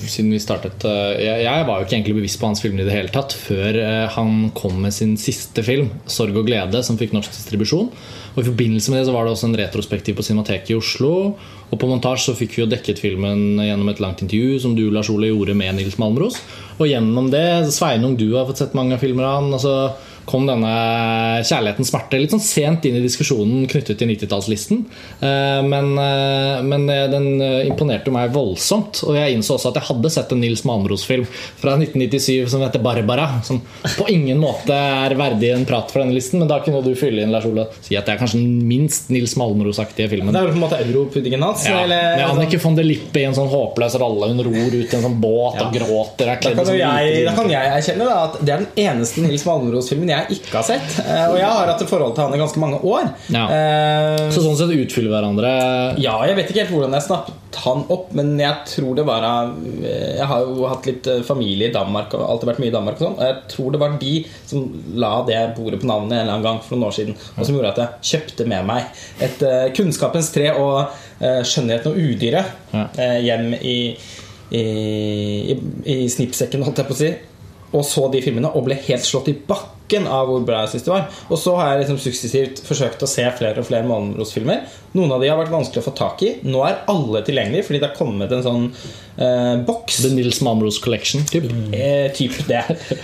Siden 0.07 0.33
vi 0.33 0.41
startet 0.41 0.85
eh, 0.87 1.13
jeg, 1.23 1.43
jeg, 1.45 1.65
var 1.67 1.79
jo 1.79 1.87
ikke 1.87 1.97
egentlig 1.97 2.17
bevisst 2.19 2.39
på 2.41 2.49
hans 2.49 2.61
filmer 2.63 2.83
i 2.83 2.87
det 2.87 2.95
hele 2.95 3.13
tatt 3.13 3.35
før 3.37 3.79
eh, 3.81 4.05
han 4.13 4.49
kom 4.57 4.79
med 4.83 4.95
sin 4.95 5.15
siste 5.19 5.63
film, 5.65 5.89
'Sorg 6.07 6.37
og 6.37 6.47
glede', 6.47 6.83
som 6.85 6.99
fikk 6.99 7.15
norsk 7.15 7.33
distribusjon. 7.33 7.89
Og 8.35 8.41
I 8.43 8.47
forbindelse 8.47 8.93
med 8.93 9.01
det 9.01 9.07
så 9.07 9.13
var 9.15 9.25
det 9.25 9.33
også 9.33 9.47
en 9.49 9.57
retrospektiv 9.57 10.17
på 10.17 10.25
Cinemateket 10.27 10.71
i 10.75 10.77
Oslo. 10.77 11.11
Og 11.67 11.79
på 11.81 11.89
montasje 11.89 12.29
så 12.29 12.35
fikk 12.37 12.53
vi 12.53 12.61
jo 12.61 12.69
dekket 12.69 13.01
filmen 13.01 13.57
gjennom 13.57 13.89
et 13.89 14.01
langt 14.03 14.21
intervju 14.23 14.59
som 14.63 14.75
du 14.77 14.85
Lars 14.93 15.09
Ole 15.09 15.31
gjorde 15.31 15.57
med 15.57 15.79
Nils 15.79 15.97
Malmros. 16.01 16.37
Og 16.77 16.85
gjennom 16.87 17.31
det 17.33 17.73
Sveinung, 17.73 18.13
du 18.19 18.29
har 18.35 18.45
fått 18.47 18.61
sett 18.61 18.77
mange 18.77 18.99
filmer 19.01 19.25
av 19.25 19.41
han. 19.41 19.49
altså 19.57 19.73
kom 20.27 20.47
denne 20.47 20.71
kjærlighetens 21.47 21.91
smerte 21.91 22.19
litt 22.19 22.33
sånn 22.33 22.43
sent 22.43 22.85
inn 22.87 22.97
i 22.99 23.03
diskusjonen 23.03 23.67
knyttet 23.71 23.99
til 23.99 24.09
90-tallslisten. 24.11 24.83
Eh, 25.23 25.61
men, 25.63 25.93
eh, 26.01 26.63
men, 26.67 26.87
eh, 26.91 27.05
den 27.11 27.27
imponerte 27.67 28.11
meg 28.11 28.33
voldsomt. 28.35 29.03
Og 29.07 29.15
jeg 29.15 29.37
innså 29.37 29.55
også 29.55 29.71
at 29.71 29.79
jeg 29.79 29.87
hadde 29.87 30.11
sett 30.11 30.33
en 30.35 30.41
Nils 30.43 30.65
Malmros-film 30.67 31.23
fra 31.61 31.77
1997 31.79 32.49
som 32.51 32.61
heter 32.61 32.83
'Barbara'. 32.83 33.43
Som 33.43 33.61
på 33.83 34.09
ingen 34.09 34.39
måte 34.39 34.75
er 34.75 35.15
verdig 35.15 35.53
en 35.55 35.65
prat 35.65 35.89
for 35.91 36.03
denne 36.03 36.13
listen, 36.13 36.39
men 36.39 36.47
da 36.47 36.59
kunne 36.59 36.83
du 36.83 36.93
fylle 36.95 37.23
inn 37.23 37.31
Lars 37.31 37.45
Ole 37.45 37.67
si 37.81 37.95
at 37.95 38.05
det 38.05 38.15
er 38.15 38.19
kanskje 38.19 38.41
den 38.41 38.67
minst 38.67 39.09
Nils 39.09 39.35
Malmros-aktige 39.35 40.09
filmen. 40.09 40.33
Det 40.33 40.41
er 40.41 40.51
på 40.51 40.59
en 40.59 40.65
måte 40.65 40.81
europuddingen 40.83 41.41
hans? 41.41 41.65
Ja, 41.65 41.83
eller, 41.83 42.17
med 42.17 42.27
Annike 42.27 42.59
von 42.59 42.75
der 42.75 42.83
Lippe 42.83 43.21
i 43.21 43.23
en 43.23 43.35
sånn 43.37 43.49
håpløs 43.49 43.95
rolle. 43.99 44.27
Hun 44.27 44.43
ror 44.43 44.75
ut 44.75 44.93
i 44.93 44.97
en 44.97 45.05
sånn 45.07 45.19
båt 45.21 45.55
ja. 45.55 45.67
og 45.67 45.73
gråter. 45.73 46.25
Da 46.27 46.35
kan, 46.35 46.75
jeg, 46.75 47.25
da 47.25 47.33
kan 47.37 47.49
jeg 47.49 47.73
erkjenne 47.79 48.05
da, 48.07 48.17
at 48.27 48.39
det 48.41 48.53
er 48.53 48.65
den 48.65 48.87
eneste 48.87 49.23
Nils 49.23 49.45
Malmros-filmen 49.47 50.09
jeg 50.09 50.16
jeg 50.17 50.37
ikke 50.37 50.53
har 50.59 50.65
sett. 50.67 50.93
Eh, 51.03 51.25
og 51.29 51.37
jeg 51.39 51.47
har 51.47 51.69
hatt 51.71 51.81
et 51.83 51.89
forhold 51.89 52.15
til 52.15 52.25
han 52.25 52.35
i 52.35 52.39
ganske 52.41 52.61
mange 52.61 52.79
år. 52.85 53.09
Ja. 53.33 53.45
Uh, 53.47 54.27
så 54.33 54.43
sånn 54.43 54.57
sett 54.59 54.73
utfyller 54.75 55.13
hverandre? 55.13 55.51
Ja, 56.01 56.17
jeg 56.27 56.37
vet 56.37 56.51
ikke 56.51 56.63
helt 56.63 56.73
hvordan 56.75 56.97
jeg 56.97 57.05
snappet 57.07 57.59
han 57.63 57.85
opp, 57.93 58.11
men 58.17 58.35
jeg 58.37 58.67
tror 58.69 58.93
det 58.93 59.03
var 59.07 59.23
eh, 59.25 60.17
Jeg 60.19 60.27
har 60.29 60.43
jo 60.45 60.67
hatt 60.69 60.85
litt 60.85 61.07
familie 61.25 61.71
i 61.71 61.73
Danmark 61.73 62.11
og 62.13 62.25
alltid 62.27 62.51
vært 62.51 62.61
mye 62.61 62.69
i 62.69 62.75
Danmark. 62.75 62.99
Og 62.99 63.07
sånn 63.07 63.17
Og 63.17 63.25
jeg 63.25 63.39
tror 63.53 63.73
det 63.73 63.81
var 63.81 63.97
de 64.03 64.13
som 64.51 64.67
la 65.01 65.13
det 65.27 65.41
bordet 65.57 65.81
på 65.81 65.89
navnet 65.89 66.19
en 66.19 66.21
eller 66.21 66.35
annen 66.35 66.45
gang 66.45 66.61
for 66.61 66.75
noen 66.75 66.91
år 66.91 66.97
siden, 66.99 67.17
og 67.35 67.41
som 67.41 67.57
gjorde 67.57 67.73
at 67.73 67.81
jeg 67.81 68.11
kjøpte 68.11 68.47
med 68.51 68.69
meg 68.69 69.01
et 69.25 69.43
kunnskapens 69.77 70.29
tre 70.35 70.51
og 70.53 70.93
skjønnheten 71.17 71.91
og 71.91 71.97
udyret 71.97 72.93
hjem 73.25 73.51
i 73.57 73.77
i, 74.51 74.61
i, 75.51 75.57
i 75.91 75.97
snippsekken, 76.09 76.63
holdt 76.63 76.79
jeg 76.81 76.87
på 76.87 76.95
å 76.95 76.99
si 77.01 77.09
og 77.77 77.85
så 77.85 78.07
de 78.11 78.21
filmene 78.23 78.51
og 78.53 78.67
ble 78.67 78.77
helt 78.87 79.05
slått 79.05 79.29
i 79.31 79.37
bakken 79.47 80.07
av 80.11 80.27
hvor 80.27 80.43
bra 80.43 80.63
jeg 80.65 80.73
synes 80.73 80.85
de 80.87 80.91
var. 80.91 81.05
Og 81.31 81.39
så 81.39 81.53
har 81.59 81.71
jeg 81.71 81.83
liksom 81.83 81.99
suksessivt 82.03 82.61
forsøkt 82.67 83.03
å 83.05 83.09
se 83.09 83.23
flere 83.37 83.61
og 83.61 83.67
flere 83.69 83.87
Malmros-filmer. 83.87 84.65
Noen 84.97 85.13
av 85.13 85.21
de 85.21 85.29
har 85.29 85.37
vært 85.39 85.53
vanskelig 85.53 85.83
å 85.83 85.85
få 85.85 85.93
tak 85.95 86.23
i. 86.25 86.31
Nå 86.47 86.63
er 86.65 86.81
alle 86.91 87.21
tilgjengelige 87.27 87.67
fordi 87.67 87.81
det 87.83 87.89
har 87.89 87.99
kommet 87.99 88.33
en 88.33 88.43
sånn 88.43 88.65
eh, 88.67 89.53
boks. 89.67 90.01
The 90.03 90.11
Nils 90.15 90.41
Malmros 90.45 90.79
Collection? 90.83 91.23
Typ, 91.29 91.47
eh, 91.75 92.09
typ 92.17 92.35
det. 92.49 92.63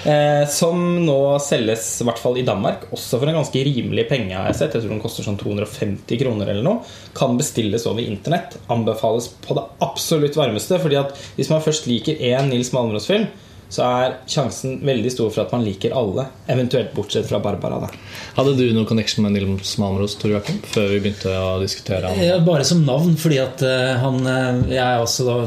Eh, 0.10 0.44
som 0.52 0.82
nå 1.06 1.20
selges, 1.44 1.86
i 2.02 2.08
hvert 2.08 2.20
fall 2.20 2.40
i 2.42 2.46
Danmark, 2.48 2.88
også 2.96 3.22
for 3.22 3.30
en 3.30 3.38
ganske 3.40 3.64
rimelig 3.68 4.08
penge. 4.10 4.34
har 4.36 4.50
Jeg 4.52 4.60
sett 4.60 4.76
Jeg 4.76 4.84
tror 4.84 4.96
den 4.96 5.04
koster 5.04 5.28
sånn 5.28 5.40
250 5.40 6.20
kroner 6.20 6.52
eller 6.52 6.66
noe. 6.66 6.84
Kan 7.16 7.38
bestilles 7.40 7.88
over 7.90 8.04
internett. 8.04 8.58
Anbefales 8.74 9.30
på 9.46 9.56
det 9.56 9.64
absolutt 9.86 10.40
varmeste. 10.40 10.82
Fordi 10.84 11.00
at 11.00 11.16
hvis 11.38 11.52
man 11.54 11.64
først 11.64 11.88
liker 11.88 12.20
én 12.20 12.52
Nils 12.52 12.74
Malmros-film 12.76 13.30
så 13.74 13.86
er 13.88 14.16
sjansen 14.30 14.76
veldig 14.86 15.10
stor 15.10 15.32
for 15.34 15.44
at 15.48 15.54
man 15.54 15.64
liker 15.66 15.96
alle. 15.98 16.28
Eventuelt 16.52 16.92
bortsett 16.94 17.26
fra 17.26 17.40
Barbara. 17.42 17.80
Da. 17.82 17.88
Hadde 18.36 18.54
du 18.60 18.68
noen 18.70 18.86
connection 18.86 19.26
med 19.26 19.34
Nils 19.34 19.72
Malmros 19.82 20.14
Tor 20.22 20.30
Joakim, 20.30 20.60
før 20.70 20.92
vi 20.92 21.00
begynte 21.02 21.34
å 21.34 21.56
diskutere 21.62 22.12
han? 22.12 22.22
Ja, 22.22 22.36
bare 22.46 22.68
som 22.70 22.84
navn, 22.86 23.16
fordi 23.18 23.40
at 23.42 23.64
uh, 23.66 23.96
han 24.04 24.20
uh, 24.28 24.62
Jeg 24.70 24.84
er 24.84 25.02
også 25.02 25.26
da 25.26 25.38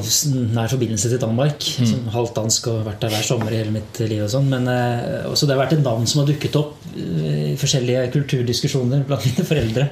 nær 0.57 0.73
forbindelse 0.73 1.13
til 1.13 1.23
Danmark. 1.23 1.69
Mm. 1.79 1.91
Som 1.93 2.11
halvt 2.17 2.35
dansk 2.41 2.67
og 2.73 2.83
vært 2.89 3.07
der 3.07 3.15
hver 3.15 3.29
sommer 3.29 3.55
i 3.55 3.63
hele 3.63 3.77
mitt 3.77 4.03
liv. 4.03 4.25
og 4.27 4.33
sånn 4.35 4.51
Men 4.51 4.67
uh, 4.67 5.31
også 5.31 5.47
det 5.47 5.55
har 5.55 5.63
vært 5.63 5.79
et 5.79 5.87
navn 5.87 6.11
som 6.11 6.25
har 6.25 6.31
dukket 6.33 6.59
opp 6.59 6.83
i 6.97 7.55
forskjellige 7.61 8.09
kulturdiskusjoner 8.15 9.07
blant 9.07 9.25
mine 9.29 9.45
foreldre. 9.47 9.89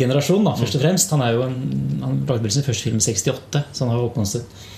generasjon, 0.00 0.44
da, 0.46 0.54
først 0.56 0.78
og 0.78 0.82
fremst. 0.84 1.14
Han 1.14 1.22
er 1.22 1.36
jo 1.36 1.46
en, 1.46 1.56
han 2.02 2.20
lagde 2.26 2.50
sin 2.54 2.66
første 2.66 2.88
film 2.88 2.98
i 2.98 3.04
68, 3.04 3.66
så 3.70 3.84
han 3.84 3.92
har 3.92 4.06
oppnådd 4.06 4.70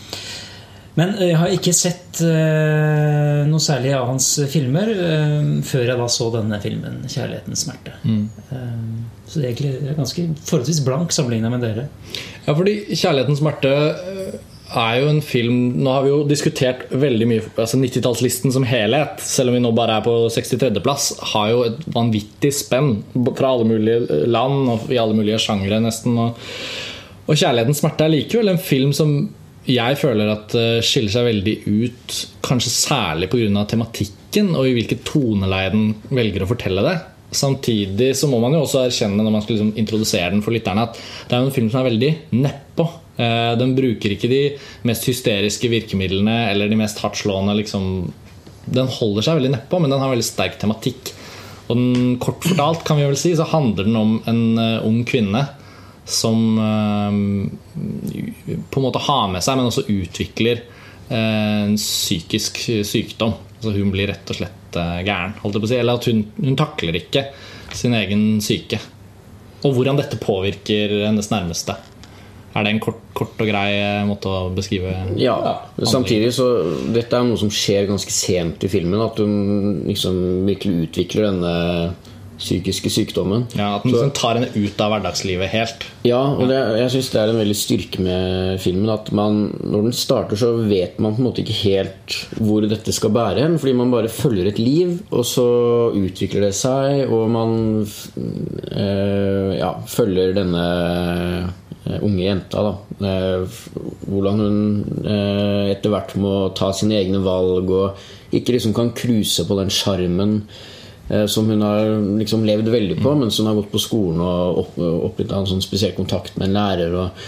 men 0.98 1.16
eh, 1.18 1.31
jeg 1.32 1.39
har 1.40 1.55
ikke 1.56 1.74
sett 1.74 2.23
uh, 2.23 3.42
noe 3.50 3.62
særlig 3.62 3.94
av 3.97 4.06
hans 4.12 4.28
filmer 4.50 4.92
uh, 4.94 5.50
før 5.66 5.89
jeg 5.89 6.00
da 6.00 6.08
så 6.12 6.31
denne 6.36 6.60
filmen 6.62 7.02
'Kjærlighetens 7.02 7.66
smerte'. 7.66 7.98
Mm. 8.06 8.24
Så 9.24 9.40
det 9.40 9.44
er 9.44 9.52
egentlig 9.52 9.97
ganske 9.98 10.26
forholdsvis 10.44 10.82
blank 10.86 11.14
sammenligna 11.14 11.50
med 11.50 11.64
dere. 11.66 11.89
Ja, 12.47 12.55
fordi 12.55 12.78
'Kjærlighetens 12.92 13.42
smerte' 13.42 13.74
er 14.74 14.94
jo 15.00 15.10
en 15.10 15.20
film 15.23 15.58
Nå 15.84 15.92
har 15.92 16.05
vi 16.05 16.10
jo 16.10 16.23
diskutert 16.28 16.86
veldig 16.90 17.26
mye 17.31 17.42
altså 17.52 17.78
90-tallslisten 17.78 18.55
som 18.55 18.66
helhet, 18.66 19.20
selv 19.23 19.52
om 19.52 19.58
vi 19.58 19.62
nå 19.62 19.70
bare 19.76 19.98
er 19.98 20.06
på 20.06 20.14
63.-plass, 20.32 21.10
har 21.34 21.50
jo 21.52 21.62
et 21.68 21.84
vanvittig 21.94 22.50
spenn 22.55 22.97
fra 23.34 23.52
alle 23.52 23.68
mulige 23.68 24.24
land 24.31 24.73
og 24.73 24.90
i 24.92 24.98
alle 25.00 25.16
mulige 25.16 25.42
sjangre, 25.42 25.82
nesten. 25.82 26.18
og 26.18 26.39
Og 27.26 27.34
'Kjærlighetens 27.34 27.82
smerte' 27.82 28.06
er 28.06 28.14
likevel 28.14 28.55
en 28.55 28.62
film 28.62 28.92
som 28.92 29.16
jeg 29.70 29.96
føler 29.96 30.28
at 30.28 30.52
det 30.52 30.84
skiller 30.84 31.12
seg 31.14 31.26
veldig 31.28 31.54
ut, 31.64 32.16
kanskje 32.44 32.72
særlig 32.72 33.30
pga. 33.32 33.64
tematikken 33.70 34.52
og 34.58 34.68
i 34.68 34.74
hvilket 34.76 35.04
toneleie 35.08 35.72
den 35.72 35.94
velger 36.12 36.44
å 36.44 36.50
fortelle 36.50 36.84
det. 36.84 36.98
Samtidig 37.34 38.12
så 38.18 38.28
må 38.30 38.38
man 38.42 38.54
jo 38.54 38.62
også 38.62 38.84
erkjenne 38.84 39.24
når 39.24 39.32
man 39.32 39.42
skal 39.42 39.56
liksom 39.56 39.72
introdusere 39.80 40.30
den 40.34 40.44
for 40.44 40.54
lytterne, 40.54 40.84
at 40.84 41.00
det 41.30 41.34
er 41.34 41.40
en 41.40 41.54
film 41.54 41.70
som 41.72 41.80
er 41.80 41.88
veldig 41.88 42.12
nedpå. 42.36 42.86
Eh, 43.16 43.54
Den 43.58 43.74
bruker 43.78 44.14
ikke 44.14 44.30
de 44.30 44.42
mest 44.86 45.08
hysteriske 45.08 45.70
virkemidlene 45.72 46.50
eller 46.52 46.68
de 46.68 46.78
mest 46.78 47.00
hardtslående 47.02 47.56
liksom. 47.62 48.12
Den 48.64 48.88
holder 48.88 49.26
seg 49.26 49.40
veldig 49.40 49.54
nedpå, 49.56 49.80
men 49.80 49.92
den 49.92 50.00
har 50.00 50.12
veldig 50.12 50.24
sterk 50.24 50.60
tematikk. 50.60 51.12
Og 51.68 51.76
den, 51.76 52.16
kort 52.20 52.44
fortalt 52.44 52.84
kan 52.84 53.00
vi 53.00 53.08
vel 53.08 53.18
si, 53.18 53.34
så 53.36 53.48
handler 53.48 53.88
den 53.88 53.96
om 53.98 54.16
en 54.30 54.44
eh, 54.60 54.86
ung 54.86 55.02
kvinne 55.08 55.46
som 56.05 56.58
eh, 56.58 57.12
på 58.70 58.81
en 58.81 58.86
måte 58.86 59.02
har 59.07 59.28
med 59.33 59.44
seg, 59.44 59.58
men 59.58 59.70
også 59.70 59.86
utvikler 59.89 60.60
eh, 61.08 61.65
en 61.65 61.76
psykisk 61.81 62.60
sykdom. 62.84 63.34
Altså 63.57 63.73
hun 63.78 63.92
blir 63.94 64.10
rett 64.12 64.31
og 64.31 64.41
slett 64.41 64.76
eh, 64.81 65.00
gæren. 65.07 65.39
Si. 65.41 65.78
Eller 65.78 65.97
at 65.97 66.10
hun, 66.10 66.26
hun 66.36 66.60
takler 66.60 67.00
ikke 67.00 67.28
sin 67.74 67.97
egen 67.97 68.42
syke. 68.44 68.81
Og 69.65 69.73
hvordan 69.73 69.97
dette 69.97 70.20
påvirker 70.20 70.92
hennes 71.07 71.31
nærmeste. 71.33 71.76
Er 72.55 72.62
det 72.62 72.70
en 72.70 72.83
kort, 72.83 73.00
kort 73.18 73.41
og 73.42 73.49
grei 73.50 73.70
eh, 73.81 74.05
måte 74.07 74.31
å 74.31 74.50
beskrive 74.55 74.92
Ja, 75.18 75.34
samtidig 75.83 76.31
så 76.36 76.47
Dette 76.94 77.18
er 77.18 77.26
noe 77.26 77.41
som 77.41 77.50
skjer 77.50 77.89
ganske 77.89 78.15
sent 78.15 78.62
i 78.62 78.70
filmen. 78.70 79.00
At 79.02 79.18
hun 79.18 79.86
liksom 79.89 80.44
virkelig 80.47 80.91
utvikler 80.91 81.31
denne 81.33 81.55
psykiske 82.38 82.90
sykdommen. 82.90 83.46
Ja, 83.56 83.76
At 83.76 83.82
den 83.84 83.92
Så- 83.92 83.96
liksom 83.96 84.10
tar 84.14 84.34
henne 84.34 84.50
ut 84.54 84.80
av 84.80 84.90
hverdagslivet 84.92 85.48
helt. 85.48 85.84
Ja, 86.04 86.20
og 86.20 86.48
det, 86.48 86.58
jeg 86.78 86.90
syns 86.90 87.10
det 87.12 87.20
er 87.20 87.28
en 87.32 87.40
veldig 87.40 87.56
styrke 87.56 88.00
med 88.00 88.60
filmen. 88.60 88.88
At 88.90 89.12
man, 89.12 89.58
når 89.62 89.82
den 89.82 89.92
starter, 89.92 90.36
så 90.36 90.52
vet 90.68 90.98
man 90.98 91.14
på 91.14 91.18
en 91.22 91.28
måte 91.28 91.42
ikke 91.44 91.58
helt 91.62 92.16
hvor 92.40 92.66
dette 92.68 92.92
skal 92.92 93.10
bære 93.10 93.38
hen. 93.40 93.58
Fordi 93.58 93.72
man 93.74 93.90
bare 93.90 94.08
følger 94.08 94.46
et 94.48 94.58
liv, 94.58 94.98
og 95.10 95.24
så 95.24 95.46
utvikler 95.94 96.48
det 96.48 96.54
seg, 96.54 97.10
og 97.10 97.30
man 97.30 97.86
øh, 97.86 99.58
ja, 99.58 99.72
følger 99.86 100.34
denne 100.36 100.64
eh, 101.86 101.98
unge 102.02 102.24
jenta. 102.24 102.62
Da. 102.64 102.74
Eh, 103.04 103.46
hvordan 104.08 104.40
hun 104.40 104.60
etter 105.70 105.92
hvert 105.92 106.14
må 106.20 106.34
ta 106.56 106.70
sine 106.76 106.98
egne 107.00 107.22
valg, 107.24 107.70
og 107.70 108.34
ikke 108.34 108.56
liksom 108.56 108.74
kan 108.76 108.92
cruise 108.96 109.44
på 109.46 109.58
den 109.60 109.70
sjarmen 109.72 110.38
som 111.28 111.49
hun 111.50 111.60
har 111.60 111.91
liksom 112.18 112.47
levd 112.49 112.70
veldig 112.73 112.97
på 113.02 113.10
mens 113.18 113.36
hun 113.39 113.50
har 113.50 113.58
gått 113.58 113.73
på 113.74 113.83
skolen 113.83 114.23
og 114.24 114.60
opp, 114.62 114.76
opplevd 114.81 115.34
en 115.36 115.49
sånn 115.50 115.65
spesiell 115.65 115.92
kontakt 115.97 116.39
med 116.39 116.49
en 116.49 116.57
lærer. 116.57 116.94
Og, 116.97 117.26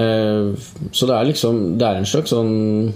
eh, 0.00 0.88
så 0.90 1.08
det 1.10 1.16
er 1.16 1.28
liksom 1.28 1.78
Det 1.78 1.86
er 1.86 2.00
en 2.00 2.08
slags 2.08 2.32
sånn 2.32 2.94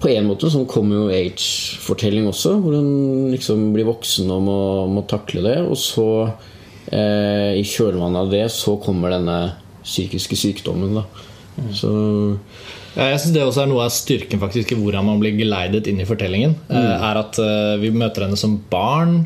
På 0.00 0.10
en 0.10 0.26
måte 0.26 0.50
sånn 0.50 0.66
come 0.66 0.96
of 1.04 1.12
age-fortelling 1.12 2.26
også, 2.28 2.56
hvor 2.60 2.74
hun 2.74 3.30
liksom 3.32 3.72
blir 3.72 3.86
voksen 3.88 4.30
og 4.30 4.42
må, 4.42 4.58
må 4.90 5.06
takle 5.08 5.42
det. 5.44 5.56
Og 5.64 5.76
så, 5.80 6.08
eh, 6.92 7.54
i 7.56 7.64
kjølvannet 7.64 8.20
av 8.20 8.30
det, 8.30 8.44
så 8.52 8.76
kommer 8.80 9.14
denne 9.14 9.38
psykiske 9.84 10.36
sykdommen. 10.36 10.98
Da. 10.98 11.04
Så 11.72 11.90
Ja, 12.94 13.08
jeg 13.10 13.22
synes 13.22 13.34
Det 13.34 13.42
også 13.42 13.64
er 13.64 13.70
noe 13.72 13.86
av 13.86 13.94
styrken 13.94 14.42
faktisk 14.42 14.74
i 14.74 14.78
hvordan 14.78 15.08
man 15.08 15.22
blir 15.22 15.34
geleidet 15.38 15.88
inn 15.90 16.02
i 16.02 16.08
fortellingen. 16.08 16.54
Mm. 16.68 16.78
Er 16.78 17.24
at 17.24 17.40
eh, 17.42 17.74
Vi 17.82 17.90
møter 17.94 18.26
henne 18.26 18.38
som 18.38 18.56
barn, 18.70 19.24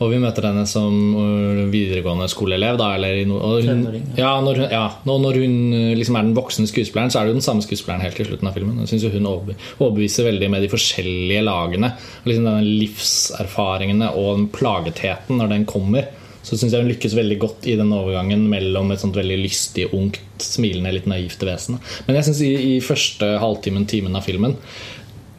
og 0.00 0.14
vi 0.14 0.20
møter 0.22 0.46
henne 0.48 0.64
som 0.68 0.94
eh, 1.20 1.64
videregående 1.72 2.28
skoleelev. 2.32 2.78
Da, 2.80 2.94
no, 3.28 3.40
og 3.44 3.66
hun, 3.68 3.82
ja, 4.16 4.32
når 4.40 4.62
hun, 4.62 4.68
ja, 4.72 4.86
når 5.04 5.40
hun 5.42 5.58
eh, 5.76 5.90
liksom 5.98 6.16
er 6.16 6.24
den 6.24 6.38
voksne 6.38 6.64
skuespilleren, 6.70 7.12
så 7.12 7.20
er 7.20 7.28
det 7.28 7.34
jo 7.34 7.40
den 7.42 7.44
samme 7.44 7.64
skuespilleren 7.66 8.04
helt 8.06 8.16
til 8.16 8.30
slutten 8.30 8.48
av 8.48 8.56
filmen. 8.56 8.80
Jeg 8.80 8.94
synes 8.94 9.04
jo 9.04 9.12
Hun 9.18 9.28
overbeviser 9.28 10.30
veldig 10.30 10.48
med 10.54 10.64
de 10.64 10.72
forskjellige 10.72 11.44
lagene. 11.44 11.92
Liksom 12.24 12.48
denne 12.48 12.78
Livserfaringene 12.80 14.14
og 14.16 14.32
den 14.38 14.48
plagetheten 14.56 15.42
når 15.42 15.52
den 15.52 15.68
kommer. 15.68 16.08
Så 16.42 16.56
syns 16.56 16.72
jeg 16.72 16.82
hun 16.82 16.90
lykkes 16.90 17.14
veldig 17.18 17.36
godt 17.42 17.68
i 17.68 17.76
den 17.78 17.92
overgangen 17.92 18.46
mellom 18.50 18.90
et 18.94 19.02
sånt 19.02 19.18
veldig 19.18 19.36
lystig, 19.42 19.90
ungt, 19.96 20.22
smilende, 20.40 20.94
litt 20.96 21.08
naivt 21.10 21.42
vesen. 21.44 21.78
Men 22.06 22.18
jeg 22.18 22.30
syns 22.30 22.42
i, 22.46 22.50
i 22.72 22.74
første 22.84 23.34
halvtimen, 23.42 23.86
timen 23.90 24.16
av 24.16 24.24
filmen 24.24 24.56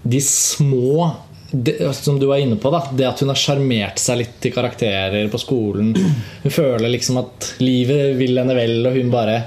De 0.04 0.22
små 0.22 1.10
det, 1.52 1.94
som 1.98 2.20
du 2.20 2.26
var 2.30 2.40
inne 2.40 2.56
på, 2.56 2.70
da 2.72 2.86
det 2.96 3.08
at 3.10 3.22
hun 3.22 3.32
har 3.34 3.40
sjarmert 3.40 4.00
seg 4.00 4.22
litt 4.22 4.38
til 4.44 4.54
karakterer 4.56 5.28
på 5.32 5.40
skolen. 5.42 5.92
Hun 6.46 6.54
føler 6.54 6.88
liksom 6.94 7.20
at 7.20 7.50
livet 7.60 8.16
vil 8.20 8.40
henne 8.40 8.56
vel, 8.56 8.78
og 8.88 8.96
hun 8.96 9.12
bare 9.12 9.42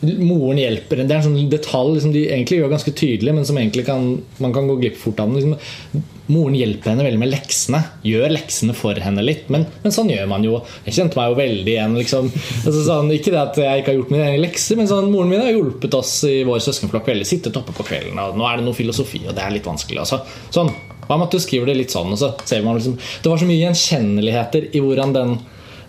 Moren 0.00 0.58
hjelper. 0.60 1.00
Det 1.00 1.14
er 1.14 1.22
en 1.22 1.24
sånn 1.30 1.48
detalj 1.50 2.02
som 2.04 2.12
de 2.12 2.26
egentlig 2.28 2.58
gjør 2.60 2.74
ganske 2.74 2.92
tydelig, 2.92 3.32
men 3.32 3.46
som 3.48 3.56
egentlig 3.56 3.86
kan, 3.86 4.10
man 4.42 4.52
kan 4.52 4.68
gå 4.68 4.76
glipp 4.82 4.98
fort 5.00 5.22
av. 5.22 5.32
Liksom, 5.32 6.02
moren 6.32 6.56
hjelper 6.58 6.92
henne 6.92 7.06
veldig 7.06 7.20
med 7.22 7.30
leksene. 7.32 7.80
Gjør 8.06 8.34
leksene 8.34 8.74
for 8.76 8.98
henne 9.00 9.24
litt. 9.24 9.46
Men, 9.52 9.64
men 9.82 9.94
sånn 9.94 10.10
gjør 10.12 10.28
man 10.30 10.44
jo. 10.44 10.58
Jeg 10.84 10.98
kjente 10.98 11.18
meg 11.18 11.30
jo 11.30 11.38
veldig 11.40 11.72
igjen. 11.72 11.96
Liksom. 12.00 12.28
Altså, 12.34 12.82
sånn, 12.90 13.14
ikke 13.16 13.32
det 13.32 13.40
at 13.40 13.62
jeg 13.62 13.82
ikke 13.82 13.92
har 13.92 13.98
gjort 14.02 14.12
mine 14.12 14.28
egne 14.28 14.44
lekser, 14.44 14.80
men 14.80 14.90
sånn, 14.90 15.08
moren 15.14 15.32
min 15.32 15.44
har 15.46 15.54
hjulpet 15.54 15.96
oss 15.96 16.18
i 16.28 16.36
vår 16.48 16.60
søskenflokk 16.68 17.08
veldig. 17.14 17.28
Sittet 17.32 17.56
oppe 17.56 17.74
på 17.76 17.88
kvelden, 17.88 18.20
og 18.20 18.36
nå 18.36 18.50
er 18.50 18.60
det 18.60 18.68
noe 18.68 18.76
filosofi, 18.76 19.24
og 19.24 19.36
det 19.36 19.46
er 19.46 19.56
litt 19.56 19.68
vanskelig. 19.68 20.02
Altså. 20.04 20.20
Sånn. 20.54 20.74
Hva 21.06 21.16
med 21.16 21.28
at 21.28 21.36
du 21.36 21.40
skriver 21.40 21.70
det 21.70 21.80
litt 21.80 21.94
sånn? 21.94 22.12
Og 22.12 22.18
så 22.20 22.32
ser 22.44 22.64
man 22.66 22.76
liksom, 22.76 22.96
det 22.98 23.30
var 23.30 23.38
så 23.38 23.46
mye 23.48 23.62
gjenkjenneligheter 23.62 24.72
i 24.74 24.82
hvordan 24.82 25.14
den 25.14 25.36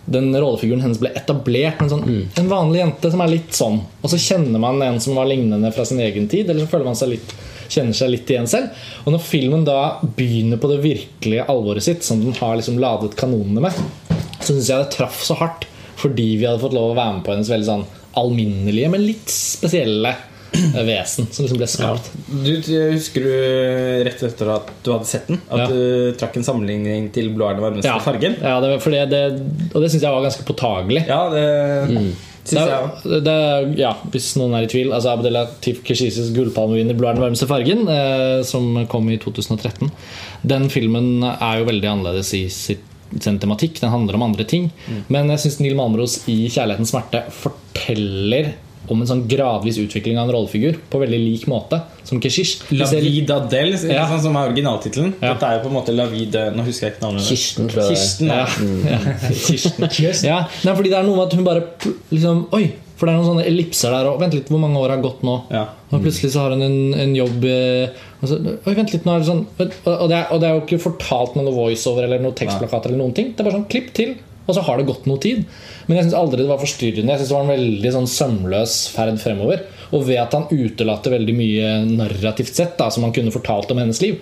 den 0.07 0.31
rollefiguren 0.31 0.81
hennes 0.85 0.99
ble 1.01 1.11
etablert. 1.19 1.81
En, 1.83 1.91
sånn, 1.91 2.05
en 2.39 2.49
vanlig 2.51 2.81
jente 2.81 3.11
som 3.13 3.23
er 3.23 3.33
litt 3.33 3.55
sånn. 3.55 3.81
Og 4.01 4.11
så 4.11 4.19
kjenner 4.21 4.61
man 4.63 4.81
en 4.85 4.99
som 5.03 5.17
var 5.19 5.27
lignende 5.29 5.71
fra 5.75 5.85
sin 5.87 6.01
egen 6.03 6.29
tid. 6.31 6.49
Eller 6.49 6.63
så 6.63 6.71
føler 6.71 6.87
man 6.87 6.99
seg 6.99 7.11
litt, 7.15 7.33
kjenner 7.67 7.97
seg 7.97 8.13
litt 8.13 8.31
igjen 8.31 8.47
selv. 8.49 8.85
Og 9.05 9.15
når 9.15 9.25
filmen 9.27 9.67
da 9.67 9.79
begynner 10.17 10.61
på 10.61 10.71
det 10.71 10.79
virkelige 10.85 11.47
alvoret 11.51 11.85
sitt, 11.85 12.07
som 12.07 12.23
den 12.23 12.35
har 12.39 12.55
liksom 12.55 12.79
ladet 12.81 13.17
kanonene 13.19 13.67
med, 13.67 13.83
så 14.39 14.53
syns 14.53 14.71
jeg 14.71 14.79
det 14.79 14.95
traff 14.95 15.19
så 15.27 15.37
hardt. 15.41 15.67
Fordi 15.97 16.29
vi 16.37 16.45
hadde 16.45 16.61
fått 16.61 16.77
lov 16.77 16.93
å 16.93 16.97
være 16.97 17.17
med 17.17 17.25
på 17.25 17.33
hennes 17.33 17.51
veldig 17.51 17.67
sånn 17.67 17.87
alminnelige, 18.17 18.89
men 18.93 19.05
litt 19.05 19.29
spesielle 19.29 20.15
vesen 20.53 21.27
som 21.31 21.43
liksom 21.45 21.57
ble 21.59 21.67
skapt. 21.69 22.11
Du, 22.29 22.51
Husker 22.93 23.23
du 23.23 23.33
rett 24.07 24.23
etter 24.23 24.51
at 24.55 24.69
du 24.83 24.91
hadde 24.93 25.05
sett 25.09 25.27
den, 25.27 25.41
at 25.51 25.59
Ja. 25.59 25.67
du 25.67 26.13
trakk 26.17 26.37
en 26.37 26.43
sammenligning 26.47 27.11
til 27.13 27.29
'Blå 27.33 27.49
er 27.49 27.53
den 27.59 27.63
varmeste 27.63 27.85
Ja, 27.91 27.99
fargen'? 27.99 28.39
ja 28.41 28.59
det, 28.61 28.81
fordi 28.81 29.03
det, 29.09 29.21
og 29.75 29.81
det 29.81 29.91
syns 29.91 30.01
jeg 30.03 30.11
var 30.11 30.23
ganske 30.23 30.45
påtagelig. 30.47 31.05
Ja, 31.07 31.29
det 31.29 32.15
Det 32.47 32.61
er, 32.63 33.19
det 33.19 33.27
er, 33.27 33.65
ja, 33.75 33.89
hvis 34.09 34.37
noen 34.39 34.53
er 34.55 34.63
i 34.63 34.67
tvil 34.71 34.93
altså 34.95 35.11
Abdelatif 35.17 35.81
Keshises 35.83 36.29
gullpalmevinner 36.31 36.95
'Blå 36.95 37.09
er 37.09 37.13
den 37.17 37.23
varmeste 37.25 37.45
fargen', 37.45 37.89
eh, 37.91 38.43
som 38.43 38.87
kom 38.87 39.09
i 39.09 39.17
2013. 39.17 39.91
Den 40.47 40.69
filmen 40.69 41.23
er 41.27 41.59
jo 41.59 41.65
veldig 41.65 41.83
annerledes 41.91 42.33
i 42.33 42.47
sitt, 42.47 42.79
sin 43.19 43.37
tematikk. 43.39 43.81
Den 43.81 43.89
handler 43.91 44.15
om 44.15 44.23
andre 44.23 44.45
ting. 44.47 44.71
Men 45.09 45.27
jeg 45.27 45.39
syns 45.39 45.59
Neil 45.59 45.75
Malmros 45.75 46.21
i 46.29 46.47
'Kjærlighetens 46.47 46.91
smerte' 46.95 47.25
forteller 47.31 48.53
om 48.89 49.01
en 49.03 49.07
sånn 49.09 49.25
gradvis 49.29 49.77
utvikling 49.81 50.17
av 50.19 50.27
en 50.29 50.35
rollefigur 50.37 50.77
på 50.91 51.01
veldig 51.01 51.19
lik 51.19 51.45
måte 51.51 51.81
som 52.07 52.21
Keshish. 52.23 52.61
La 52.71 52.85
Vida 52.89 53.39
Del, 53.51 53.73
Ja. 53.91 54.05
sånn 54.07 54.21
som 54.29 54.35
er 54.39 54.49
originaltittelen. 54.49 55.13
Ja. 55.21 55.33
Dette 55.33 55.43
er 55.49 55.57
jo 55.57 55.67
på 55.67 55.71
en 55.73 55.77
måte 55.81 55.95
La 55.95 56.05
Vida 56.11 56.47
Nå 56.55 56.63
husker 56.63 56.87
jeg 56.87 56.95
ikke 56.95 57.05
navnet. 57.07 57.27
Kirsten, 57.27 57.67
tror 57.69 57.83
jeg. 57.83 57.97
Kirsten, 57.97 58.27
Ja. 58.27 58.47
ja. 58.91 58.99
Kirsten. 59.97 60.27
Ja, 60.29 60.39
nei, 60.63 60.75
fordi 60.75 60.89
det 60.93 60.99
er 60.99 61.07
noe 61.07 61.17
med 61.19 61.25
at 61.27 61.33
hun 61.37 61.43
bare 61.47 61.63
liksom, 62.11 62.45
Oi! 62.55 62.67
For 62.97 63.05
det 63.05 63.13
er 63.13 63.19
noen 63.19 63.27
sånne 63.29 63.43
ellipser 63.45 63.91
der. 63.93 64.07
Og 64.09 64.15
vent 64.23 64.33
litt, 64.33 64.47
hvor 64.49 64.57
mange 64.57 64.79
år 64.81 64.89
har 64.95 65.01
gått 65.03 65.19
nå? 65.21 65.35
Ja. 65.53 65.67
Og 65.93 66.01
plutselig 66.01 66.31
så 66.33 66.41
har 66.41 66.55
hun 66.55 66.63
en, 66.65 66.77
en 66.97 67.11
jobb 67.13 67.43
eh, 67.45 67.91
og 68.23 68.31
så, 68.31 68.39
Oi, 68.65 68.73
vent 68.73 68.89
litt, 68.95 69.03
nå 69.05 69.13
er 69.13 69.21
det 69.21 69.27
sånn 69.27 69.43
og, 69.45 69.75
og, 69.91 70.07
det 70.09 70.17
er, 70.17 70.23
og 70.33 70.41
det 70.41 70.47
er 70.49 70.55
jo 70.55 70.63
ikke 70.63 70.79
fortalt 70.81 71.35
med 71.37 71.45
noe 71.45 71.53
voiceover 71.53 72.07
eller 72.07 72.23
noe 72.23 72.33
tekstplakat 72.39 72.87
eller 72.89 72.97
noen 73.03 73.13
ting. 73.13 73.29
Det 73.35 73.43
er 73.43 73.49
bare 73.51 73.59
sånn 73.59 73.67
klipp 73.69 73.91
til, 73.93 74.15
og 74.47 74.55
så 74.55 74.63
har 74.63 74.79
det 74.79 74.87
gått 74.87 75.05
noe 75.09 75.19
tid. 75.21 75.43
Men 75.87 75.99
jeg 75.99 76.07
syns 76.07 76.17
aldri 76.17 76.41
det 76.41 76.49
var 76.49 76.61
forstyrrende. 76.63 77.11
Jeg 77.11 77.21
synes 77.21 77.31
det 77.31 77.37
var 77.37 77.45
en 77.45 77.53
veldig 77.53 77.93
sånn 77.97 78.09
sømløs 78.11 78.75
ferd 78.95 79.19
fremover. 79.21 79.65
Og 79.91 80.07
ved 80.07 80.21
at 80.23 80.35
han 80.35 80.47
utelater 80.51 81.13
veldig 81.17 81.35
mye 81.35 81.71
narrativt 81.91 82.55
sett, 82.55 82.77
da, 82.79 82.89
som 82.91 83.05
han 83.07 83.15
kunne 83.15 83.33
fortalt 83.35 83.71
om 83.75 83.81
hennes 83.83 84.01
liv, 84.03 84.19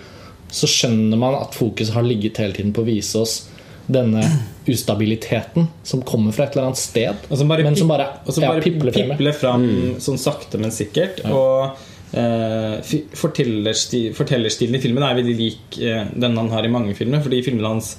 så 0.50 0.68
skjønner 0.70 1.18
man 1.18 1.38
at 1.38 1.56
fokuset 1.58 1.94
har 1.94 2.06
ligget 2.06 2.38
hele 2.42 2.54
tiden 2.54 2.74
på 2.74 2.84
å 2.84 2.88
vise 2.90 3.22
oss 3.22 3.40
denne 3.86 4.22
ustabiliteten 4.66 5.68
som 5.86 6.02
kommer 6.02 6.34
fra 6.34 6.46
et 6.46 6.56
eller 6.56 6.70
annet 6.70 6.80
sted, 6.80 7.26
Og 7.30 7.38
som 7.38 7.50
bare, 7.50 7.62
men 7.62 7.76
som 7.78 7.90
bare, 7.90 8.08
og 8.26 8.34
som 8.34 8.42
ja, 8.42 8.50
bare 8.50 8.64
pipler 8.64 8.94
frem. 8.94 9.12
pipler 9.14 9.36
fram 9.36 9.66
sånn 10.02 10.18
sakte, 10.18 10.58
men 10.58 10.74
sikkert. 10.74 11.22
Og 11.30 11.78
eh, 12.18 12.96
fortellerstilen 13.14 14.78
i 14.78 14.82
filmen 14.82 15.06
er 15.06 15.18
veldig 15.20 15.36
lik 15.38 15.78
eh, 15.78 16.02
den 16.14 16.38
han 16.38 16.50
har 16.50 16.66
i 16.66 16.72
mange 16.72 16.96
filmer. 16.98 17.22
Fordi 17.22 17.44
filmene 17.46 17.76
hans 17.76 17.94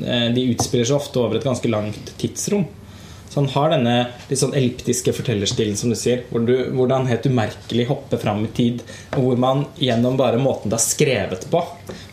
De 0.00 0.44
utspiller 0.50 0.88
seg 0.88 0.96
ofte 0.96 1.20
over 1.20 1.38
et 1.38 1.46
ganske 1.46 1.68
langt 1.70 2.12
tidsrom. 2.20 2.64
Så 3.30 3.38
han 3.38 3.48
har 3.52 3.70
denne 3.70 3.96
litt 4.26 4.40
sånn 4.40 4.56
elliptiske 4.58 5.12
fortellerstilen, 5.14 5.76
som 5.78 5.92
du 5.92 5.94
sier, 5.94 6.24
hvor, 6.32 6.42
du, 6.42 6.54
hvor 6.74 6.90
helt 6.90 7.28
umerkelig 7.30 7.84
hopper 7.86 8.18
fram 8.18 8.42
i 8.42 8.50
tid, 8.56 8.82
og 9.14 9.22
hvor 9.22 9.38
man 9.38 9.62
gjennom 9.78 10.16
bare 10.18 10.40
måten 10.42 10.72
det 10.72 10.80
er 10.80 10.82
skrevet 10.82 11.46
på, 11.52 11.60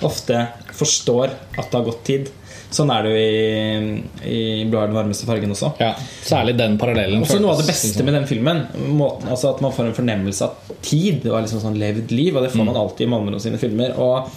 ofte 0.06 0.44
forstår 0.78 1.34
at 1.58 1.72
det 1.72 1.80
har 1.80 1.88
gått 1.88 2.04
tid. 2.06 2.30
Sånn 2.70 2.92
er 2.94 3.06
det 3.06 3.14
jo 3.16 3.24
i, 3.24 4.04
i 4.28 4.40
'Blå 4.68 4.82
er 4.84 4.92
den 4.92 4.98
varmeste 5.00 5.26
fargen' 5.26 5.56
også. 5.56 5.72
Ja, 5.82 5.94
Særlig 6.22 6.54
den 6.60 6.78
parallellen. 6.78 7.24
Også 7.26 7.40
noe 7.42 7.56
av 7.56 7.64
det 7.64 7.70
beste 7.72 8.06
med 8.06 8.14
den 8.14 8.28
filmen. 8.30 8.66
Måten, 9.00 9.32
altså 9.32 9.56
At 9.56 9.64
man 9.64 9.74
får 9.74 9.88
en 9.88 9.98
fornemmelse 9.98 10.46
av 10.46 10.76
tid 10.86 11.26
og 11.32 11.40
liksom 11.42 11.64
sånn 11.64 11.80
levd 11.80 12.12
liv. 12.12 12.36
Og 12.36 12.44
det 12.44 12.52
får 12.54 12.68
man 12.68 12.78
alltid 12.78 13.08
i 13.08 13.10
Malmro 13.10 13.40
sine 13.42 13.58
filmer. 13.62 13.96
Og 13.96 14.28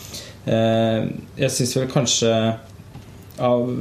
eh, 0.46 1.10
jeg 1.42 1.56
syns 1.58 1.74
vel 1.76 1.90
kanskje 1.90 2.32
av, 3.40 3.72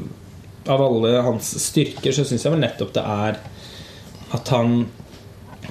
av 0.67 0.83
alle 0.85 1.19
hans 1.25 1.51
styrker, 1.63 2.13
så 2.15 2.25
syns 2.27 2.45
jeg 2.45 2.53
vel 2.53 2.63
nettopp 2.63 2.93
det 2.95 3.03
er 3.03 3.39
at 4.35 4.51
han 4.53 4.83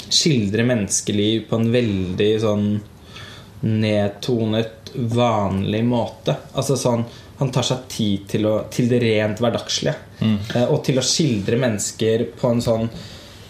skildrer 0.09 0.67
menneskeliv 0.67 1.49
på 1.51 1.59
en 1.59 1.71
veldig 1.73 2.31
sånn 2.43 2.67
nedtonet, 3.69 4.93
vanlig 4.95 5.83
måte. 5.85 6.37
Altså 6.55 6.77
sånn 6.81 7.03
Han 7.39 7.53
tar 7.55 7.63
seg 7.63 7.83
tid 7.87 8.23
til, 8.27 8.47
å, 8.51 8.55
til 8.67 8.89
det 8.91 8.99
rent 8.99 9.39
hverdagslige. 9.39 9.93
Mm. 10.19 10.39
og 10.73 10.81
til 10.83 10.99
å 10.99 11.05
skildre 11.07 11.55
mennesker 11.61 12.25
på 12.41 12.49
en 12.51 12.63
sånn 12.65 12.89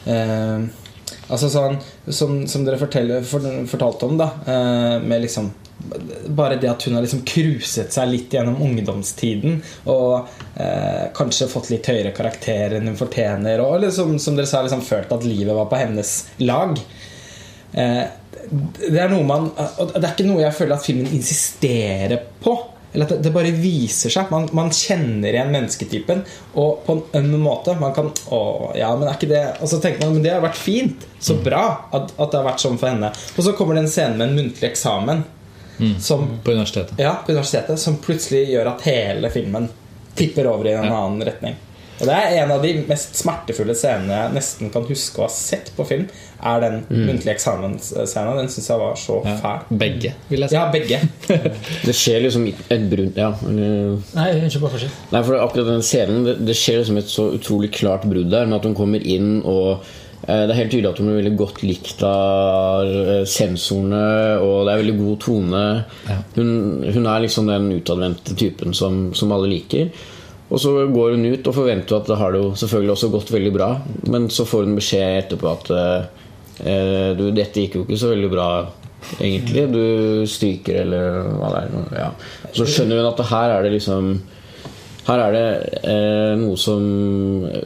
eh, 0.04 0.66
Altså 1.32 1.48
sånn 1.48 1.78
som, 2.12 2.42
som 2.48 2.66
dere 2.66 2.76
fortalte 2.80 4.04
om, 4.04 4.18
da. 4.20 4.26
Eh, 4.44 4.96
med 5.04 5.24
liksom 5.24 5.48
bare 6.26 6.56
det 6.60 6.70
at 6.70 6.82
hun 6.86 6.96
har 6.96 7.04
liksom 7.04 7.22
cruiset 7.28 7.92
seg 7.94 8.10
litt 8.10 8.34
gjennom 8.34 8.58
ungdomstiden 8.64 9.60
og 9.88 10.28
eh, 10.58 11.04
kanskje 11.14 11.50
fått 11.50 11.70
litt 11.72 11.86
høyere 11.88 12.12
karakter 12.16 12.74
enn 12.78 12.90
hun 12.90 12.98
fortjener, 12.98 13.62
og 13.62 13.84
liksom, 13.84 14.16
som 14.22 14.38
dere 14.38 14.50
sa, 14.50 14.64
liksom 14.66 14.82
følt 14.84 15.12
at 15.14 15.26
livet 15.26 15.54
var 15.54 15.68
på 15.70 15.78
hennes 15.78 16.14
lag. 16.42 16.74
Eh, 17.72 18.02
det 18.48 18.96
er 18.96 19.12
noe 19.12 19.26
man 19.28 19.50
og 19.52 19.92
Det 19.92 20.02
er 20.02 20.12
ikke 20.14 20.26
noe 20.28 20.40
jeg 20.40 20.56
føler 20.56 20.78
at 20.78 20.84
filmen 20.86 21.14
insisterer 21.14 22.20
på. 22.42 22.56
Eller 22.92 23.04
at 23.04 23.20
det, 23.20 23.32
bare 23.34 23.52
viser 23.52 24.12
seg. 24.12 24.30
Man, 24.32 24.46
man 24.56 24.70
kjenner 24.72 25.34
igjen 25.34 25.52
mennesketypen. 25.52 26.22
Og 26.60 26.78
på 26.86 26.96
en 27.18 27.28
øm 27.34 27.42
måte. 27.44 27.74
Man 27.80 27.92
kan 27.96 28.08
Å, 28.32 28.40
ja, 28.78 28.88
men 28.96 29.10
er 29.10 29.18
ikke 29.18 29.28
det 29.28 29.42
Og 29.60 29.68
så 29.68 29.80
tenker 29.82 30.06
man 30.06 30.16
men 30.16 30.24
det 30.24 30.32
har 30.32 30.44
vært 30.44 30.56
fint. 30.56 31.04
Så 31.20 31.36
bra 31.44 31.64
at, 31.92 32.14
at 32.16 32.30
det 32.32 32.40
har 32.40 32.48
vært 32.48 32.64
sånn 32.64 32.80
for 32.80 32.88
henne. 32.88 33.12
Og 33.36 33.44
så 33.44 33.52
kommer 33.58 33.76
det 33.76 33.84
en 33.84 33.92
scene 33.92 34.16
med 34.16 34.30
en 34.30 34.40
muntlig 34.40 34.70
eksamen. 34.70 35.26
Som, 36.00 36.26
På 36.44 36.50
universitetet. 36.52 36.98
ja, 36.98 37.14
på 37.26 37.32
universitetet 37.32 37.78
som 37.78 37.96
plutselig 38.02 38.48
gjør 38.50 38.72
at 38.74 38.80
hele 38.88 39.30
filmen 39.30 39.68
tipper 40.18 40.46
over 40.50 40.66
i 40.66 40.72
en 40.74 40.88
annen 40.90 41.22
retning. 41.28 41.54
Og 42.00 42.06
Det 42.06 42.14
er 42.14 42.44
en 42.44 42.50
av 42.54 42.62
de 42.62 42.72
mest 42.86 43.16
smertefulle 43.18 43.74
scenene 43.74 44.14
jeg 44.14 44.32
nesten 44.36 44.68
kan 44.70 44.84
huske 44.86 45.18
å 45.18 45.24
ha 45.24 45.28
sett 45.34 45.72
på 45.76 45.82
film. 45.86 46.04
Er 46.46 46.60
den 46.62 46.76
muntlige 46.88 47.32
eksamensscenen. 47.34 48.36
Den 48.38 48.48
syns 48.54 48.68
jeg 48.70 48.78
var 48.78 48.94
så 48.94 49.16
Ja. 49.26 49.34
fæl. 49.42 49.78
Begge, 49.78 50.12
vil 50.28 50.40
jeg 50.44 50.50
si. 50.50 50.54
Ja, 50.54 50.70
begge. 50.70 51.00
Det 51.88 51.94
skjer 51.98 52.22
liksom 52.22 52.46
et 52.70 52.84
brudd 52.90 53.16
Ja. 53.18 53.32
øh, 53.42 53.98
Nei, 54.14 54.28
unnskyld, 54.38 54.62
bare 54.62 54.70
fortsett. 54.76 54.90
Nei, 55.12 55.22
for 55.26 55.34
akkurat 55.42 55.66
den 55.72 55.82
scenen 55.82 56.24
Det, 56.24 56.36
det 56.46 56.54
skjer 56.56 56.78
liksom 56.84 56.98
et 57.02 57.10
så 57.10 57.26
utrolig 57.34 57.72
klart 57.72 58.06
brudd 58.06 58.30
der 58.30 58.46
med 58.46 58.60
at 58.60 58.64
hun 58.70 58.74
kommer 58.78 59.02
inn 59.02 59.42
og 59.44 59.80
eh, 59.80 59.96
det 60.26 60.50
er 60.50 60.58
helt 60.58 60.72
tydelig 60.74 60.90
at 60.90 60.98
hun 61.00 61.08
blir 61.08 61.20
veldig 61.20 61.38
godt 61.38 61.62
likt 61.64 62.02
av 62.04 62.90
eh, 62.90 63.24
sensorene, 63.28 64.02
og 64.42 64.66
det 64.66 64.72
er 64.72 64.80
veldig 64.82 64.96
god 64.98 65.18
tone. 65.24 65.64
Hun, 66.34 66.50
hun 66.84 67.06
er 67.06 67.24
liksom 67.24 67.50
den 67.50 67.68
utadvendte 67.76 68.36
typen 68.38 68.74
som, 68.76 69.08
som 69.16 69.34
alle 69.34 69.50
liker. 69.52 69.92
Og 70.48 70.60
så 70.62 70.72
går 70.88 71.14
hun 71.14 71.28
ut 71.28 71.48
og 71.50 71.54
forventer 71.54 71.98
at 71.98 72.08
det 72.08 72.16
har 72.18 72.32
det 72.32 72.40
jo 72.40 72.52
selvfølgelig 72.56 72.94
også 72.94 73.10
gått 73.12 73.32
veldig 73.34 73.52
bra, 73.54 73.68
men 74.08 74.30
så 74.32 74.46
får 74.48 74.64
hun 74.64 74.78
beskjed 74.78 75.22
etterpå 75.22 75.50
at 75.52 75.72
eh, 75.76 77.10
du, 77.18 77.28
dette 77.36 77.64
gikk 77.64 77.78
jo 77.78 77.84
ikke 77.84 78.00
så 78.00 78.12
veldig 78.14 78.30
bra, 78.32 78.48
egentlig. 79.20 79.66
Du 79.70 79.84
stryker, 80.28 80.82
eller 80.82 81.30
hva 81.36 81.52
det 81.52 81.62
er. 81.62 81.94
Ja. 82.00 82.10
Så 82.56 82.66
skjønner 82.66 83.02
hun 83.02 83.10
at 83.12 83.22
her 83.30 83.54
er 83.58 83.68
det 83.68 83.76
liksom 83.76 84.16
her 85.08 85.22
er 85.24 85.32
det 85.32 85.44
eh, 85.88 86.32
noe 86.36 86.56
som 86.60 86.82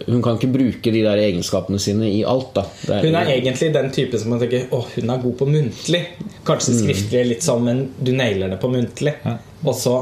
Hun 0.07 0.23
kan 0.23 0.37
ikke 0.39 0.51
bruke 0.55 0.93
de 0.95 1.03
der 1.05 1.19
egenskapene 1.25 1.81
sine 1.83 2.07
i 2.07 2.23
alt. 2.29 2.53
da 2.55 2.65
det 2.87 3.01
Hun 3.03 3.17
er 3.19 3.33
egentlig 3.35 3.73
den 3.75 3.91
type 3.95 4.19
som 4.23 4.31
man 4.35 4.43
tenker 4.43 4.69
Å, 4.71 4.83
hun 4.95 5.11
er 5.11 5.23
god 5.25 5.37
på 5.41 5.49
muntlig. 5.51 6.03
Kanskje 6.47 6.77
skriftlig 6.79 7.25
litt 7.33 7.43
sånn, 7.47 7.65
men 7.67 7.83
du 7.99 8.13
nailer 8.15 8.53
det 8.55 8.61
på 8.63 8.71
muntlig. 8.73 9.17
Og 9.63 9.75
så 9.79 9.97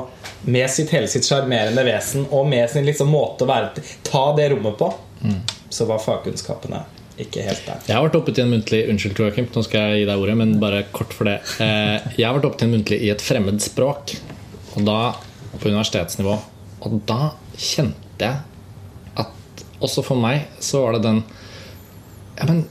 med 0.48 0.70
sitt 0.72 0.92
hele 0.94 1.08
sitt 1.10 1.26
sjarmerende 1.28 1.82
vesen 1.84 2.24
og 2.30 2.46
med 2.48 2.70
sin 2.72 2.86
liksom 2.88 3.10
måte 3.12 3.44
å 3.44 3.50
være 3.50 3.82
ta 4.06 4.22
det 4.36 4.50
rommet 4.54 4.78
på, 4.80 4.92
så 5.68 5.84
var 5.88 6.00
fagkunnskapene 6.00 6.84
ikke 7.20 7.42
helt 7.44 7.66
der. 7.66 7.80
Jeg 7.84 7.96
har 7.96 8.06
vært 8.06 8.16
oppe 8.16 8.32
til 8.32 8.46
en 8.46 8.54
muntlig 8.54 8.78
Unnskyld, 8.88 9.18
Joakim, 9.20 9.50
nå 9.52 9.64
skal 9.66 9.90
jeg 9.92 9.98
gi 10.02 10.06
deg 10.08 10.22
ordet, 10.22 10.36
men 10.40 10.54
bare 10.62 10.86
kort 10.96 11.12
for 11.12 11.28
det. 11.28 11.34
Eh, 11.60 11.98
Jeg 12.16 12.24
har 12.24 12.36
vært 12.38 12.46
oppe 12.48 12.60
til 12.62 12.70
en 12.70 12.76
muntlig 12.78 13.00
i 13.04 13.10
et 13.12 13.20
fremmed 13.20 13.60
språk, 13.60 14.14
og 14.76 14.86
da 14.88 15.00
på 15.60 15.68
universitetsnivå. 15.68 16.38
Og 16.86 17.00
da 17.08 17.32
kjente 17.60 18.24
jeg 18.24 19.20
at 19.20 19.64
også 19.84 20.04
for 20.06 20.20
meg 20.20 20.46
så 20.64 20.82
var 20.84 20.96
det 20.98 21.02
den 21.08 21.22
Ja, 22.40 22.46
men 22.48 22.62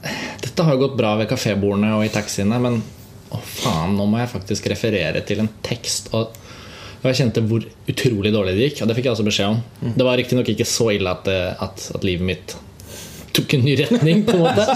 dette 0.42 0.64
har 0.66 0.74
jo 0.74 0.80
gått 0.88 0.96
bra 0.98 1.12
ved 1.20 1.28
kafébordene 1.30 1.92
og 1.94 2.02
i 2.06 2.10
taxiene, 2.10 2.56
men 2.58 2.80
å 3.30 3.38
faen, 3.38 3.92
nå 3.94 4.06
må 4.10 4.18
jeg 4.18 4.32
faktisk 4.32 4.66
referere 4.72 5.20
til 5.28 5.44
en 5.44 5.50
tekst. 5.62 6.08
Og 6.16 6.32
jeg 7.06 7.20
kjente 7.20 7.44
hvor 7.46 7.62
utrolig 7.88 8.32
dårlig 8.34 8.56
det 8.56 8.64
gikk, 8.66 8.80
og 8.82 8.90
det 8.90 8.96
fikk 8.98 9.06
jeg 9.06 9.14
også 9.14 9.26
beskjed 9.28 9.52
om. 9.52 9.92
Det 9.94 10.06
var 10.08 10.18
riktignok 10.18 10.50
ikke 10.50 10.66
så 10.66 10.88
ille 10.96 11.12
at, 11.14 11.22
det- 11.28 11.54
at, 11.62 11.84
at 11.94 12.02
livet 12.08 12.26
mitt 12.32 12.56
tok 13.30 13.54
en 13.54 13.62
ny 13.62 13.76
retning, 13.78 14.24
på 14.26 14.34
en 14.34 14.42
måte. 14.42 14.66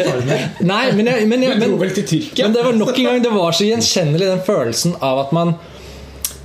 Nei, 0.72 0.80
men, 0.96 1.10
jeg, 1.12 1.28
men, 1.28 1.44
jeg, 1.44 1.58
men, 1.60 1.76
men 1.76 2.56
det 2.56 2.64
var 2.64 2.72
nok 2.78 2.96
en 2.96 3.04
gang 3.10 3.20
Det 3.26 3.32
var 3.34 3.52
så 3.52 3.66
gjenkjennelig 3.68 4.30
den 4.32 4.40
følelsen 4.46 4.96
av 5.04 5.20
at 5.26 5.34
man 5.36 5.52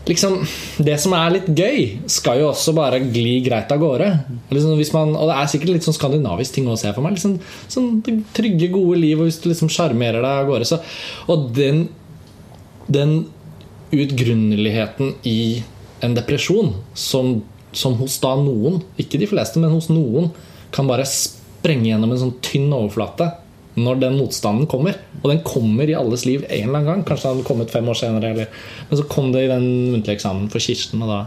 Liksom, 0.08 0.40
Det 0.78 0.96
som 1.02 1.14
er 1.18 1.34
litt 1.36 1.48
gøy, 1.52 1.80
skal 2.12 2.40
jo 2.42 2.50
også 2.52 2.74
bare 2.78 3.02
gli 3.04 3.42
greit 3.46 3.72
av 3.74 3.82
gårde. 3.82 4.08
Liksom, 4.54 4.80
man, 4.96 5.16
og 5.20 5.30
det 5.30 5.38
er 5.38 5.50
sikkert 5.52 5.74
litt 5.76 5.88
sånn 5.88 5.98
skandinavisk 5.98 6.56
ting 6.56 6.70
å 6.72 6.78
se 6.80 6.94
for 6.96 7.04
meg. 7.04 7.18
Liksom, 7.18 7.38
sånn 7.72 8.22
trygge, 8.36 8.70
gode 8.72 9.02
liv, 9.02 9.20
og 9.20 9.28
hvis 9.28 9.42
du 9.44 9.50
liksom 9.52 9.72
sjarmerer 9.74 10.24
deg 10.24 10.44
av 10.44 10.52
gårde. 10.52 10.70
Så, 10.70 10.80
og 11.28 11.50
den, 11.58 11.88
den 12.88 13.18
utgrunneligheten 13.96 15.18
i 15.28 15.64
en 16.04 16.16
depresjon 16.16 16.74
som, 16.96 17.42
som 17.76 17.98
hos 18.00 18.20
da 18.24 18.36
noen, 18.40 18.82
ikke 19.02 19.20
de 19.20 19.30
fleste, 19.30 19.60
men 19.60 19.76
hos 19.76 19.90
noen, 19.92 20.32
kan 20.72 20.88
bare 20.88 21.08
sprenge 21.08 21.92
gjennom 21.92 22.14
en 22.14 22.24
sånn 22.26 22.38
tynn 22.44 22.72
overflate 22.76 23.32
når 23.78 24.00
den 24.02 24.18
motstanden 24.18 24.68
kommer. 24.70 24.98
Og 25.22 25.30
den 25.32 25.44
kommer 25.46 25.90
i 25.90 25.96
alles 25.98 26.26
liv 26.26 26.44
en 26.48 26.70
eller 26.70 26.80
annen 26.80 26.88
gang. 26.90 27.04
Kanskje 27.06 27.28
den 27.30 27.36
hadde 27.38 27.48
kommet 27.48 27.74
fem 27.74 27.88
år 27.92 27.98
senere. 28.00 28.32
Eller. 28.34 28.48
Men 28.90 29.00
så 29.00 29.06
kom 29.12 29.32
det 29.36 29.46
i 29.46 29.52
den 29.52 29.68
muntlige 29.94 30.18
eksamen 30.18 30.50
for 30.54 30.64
Kirsten. 30.64 31.04
Og 31.06 31.12
da, 31.12 31.20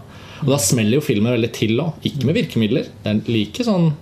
og 0.43 0.51
da 0.51 0.59
smeller 0.62 0.99
jo 0.99 1.05
filmen 1.07 1.33
veldig 1.37 1.53
til 1.57 1.77
òg. 1.83 1.99
Ikke 2.11 2.27
med 2.29 2.39
virkemidler. 2.41 2.91
Det 3.05 3.12
er 3.15 3.20
like 3.31 3.67
sånn 3.67 3.93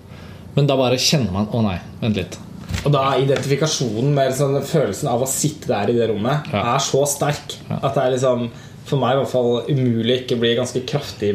Men 0.57 0.67
da 0.67 0.75
bare 0.81 0.97
kjenner 0.99 1.31
man 1.31 1.51
Å 1.55 1.60
nei, 1.62 1.77
vent 2.01 2.17
litt. 2.18 2.39
Og 2.86 2.93
da 2.94 3.02
er 3.12 3.23
identifikasjonen 3.27 4.10
med 4.17 4.31
liksom, 4.33 4.57
følelsen 4.67 5.09
av 5.12 5.23
å 5.23 5.28
sitte 5.31 5.68
der 5.70 5.93
i 5.93 5.97
det 5.99 6.09
rommet 6.10 6.49
Ja. 6.52 6.65
er 6.75 6.83
så 6.83 7.05
sterk 7.09 7.55
at 7.70 7.94
det 7.94 8.02
er 8.02 8.12
liksom 8.17 8.49
for 8.91 9.00
meg 9.00 9.17
i 9.17 9.20
hvert 9.23 9.33
fall 9.33 9.50
umulig 9.68 10.20
ikke 10.23 10.39
bli 10.41 10.55
ganske 10.58 10.83
kraftig 10.89 11.34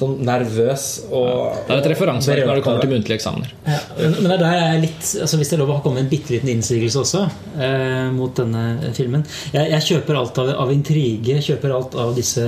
sånn 0.00 0.18
nervøs 0.24 0.86
og 1.10 1.64
Det 1.68 1.76
er 1.76 1.82
et 1.82 1.90
referanseverk 1.94 2.48
når 2.48 2.60
det 2.60 2.66
kommer 2.66 2.84
til 2.84 2.92
muntlige 2.94 3.18
eksamener. 3.20 3.54
Ja, 3.68 3.80
men 3.98 4.24
men 4.24 4.30
det 4.30 4.36
er 4.38 4.42
der 4.42 4.54
jeg 4.56 4.68
er 4.68 4.82
litt 4.82 5.08
altså 5.24 5.38
Hvis 5.40 5.50
det 5.50 5.56
er 5.56 5.60
lov 5.60 5.72
å 5.74 5.80
komme 5.84 5.98
med 6.00 6.06
en 6.06 6.12
bitte 6.12 6.32
liten 6.32 6.50
innsigelse 6.54 7.00
også 7.02 7.22
eh, 7.60 8.06
mot 8.14 8.32
denne 8.38 8.92
filmen. 8.96 9.24
Jeg, 9.52 9.68
jeg 9.74 9.86
kjøper 9.90 10.18
alt 10.18 10.40
av, 10.40 10.52
av 10.64 10.72
intrige, 10.72 11.40
kjøper 11.44 11.74
alt 11.76 11.96
av 12.00 12.14
disse 12.16 12.46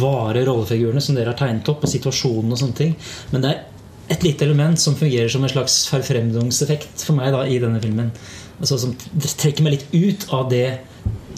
vare 0.00 0.44
rollefigurene 0.46 1.02
som 1.02 1.16
dere 1.16 1.32
har 1.32 1.38
tegnet 1.40 1.68
opp, 1.72 1.86
og 1.86 1.92
situasjonen 1.92 2.52
og 2.52 2.60
sånne 2.60 2.78
ting. 2.78 2.92
Men 3.32 3.44
det 3.44 3.52
er 3.52 3.64
et 4.16 4.26
lite 4.26 4.46
element 4.46 4.78
som 4.80 4.98
fungerer 4.98 5.32
som 5.32 5.44
en 5.44 5.50
slags 5.50 5.80
forfremdungseffekt 5.90 7.06
for 7.06 7.18
meg 7.18 7.32
da, 7.34 7.46
i 7.48 7.58
denne 7.62 7.80
filmen. 7.82 8.12
Altså, 8.60 8.78
som 8.80 8.94
trekker 9.40 9.64
meg 9.66 9.78
litt 9.78 9.88
ut 9.96 10.28
av 10.36 10.50
det 10.52 10.66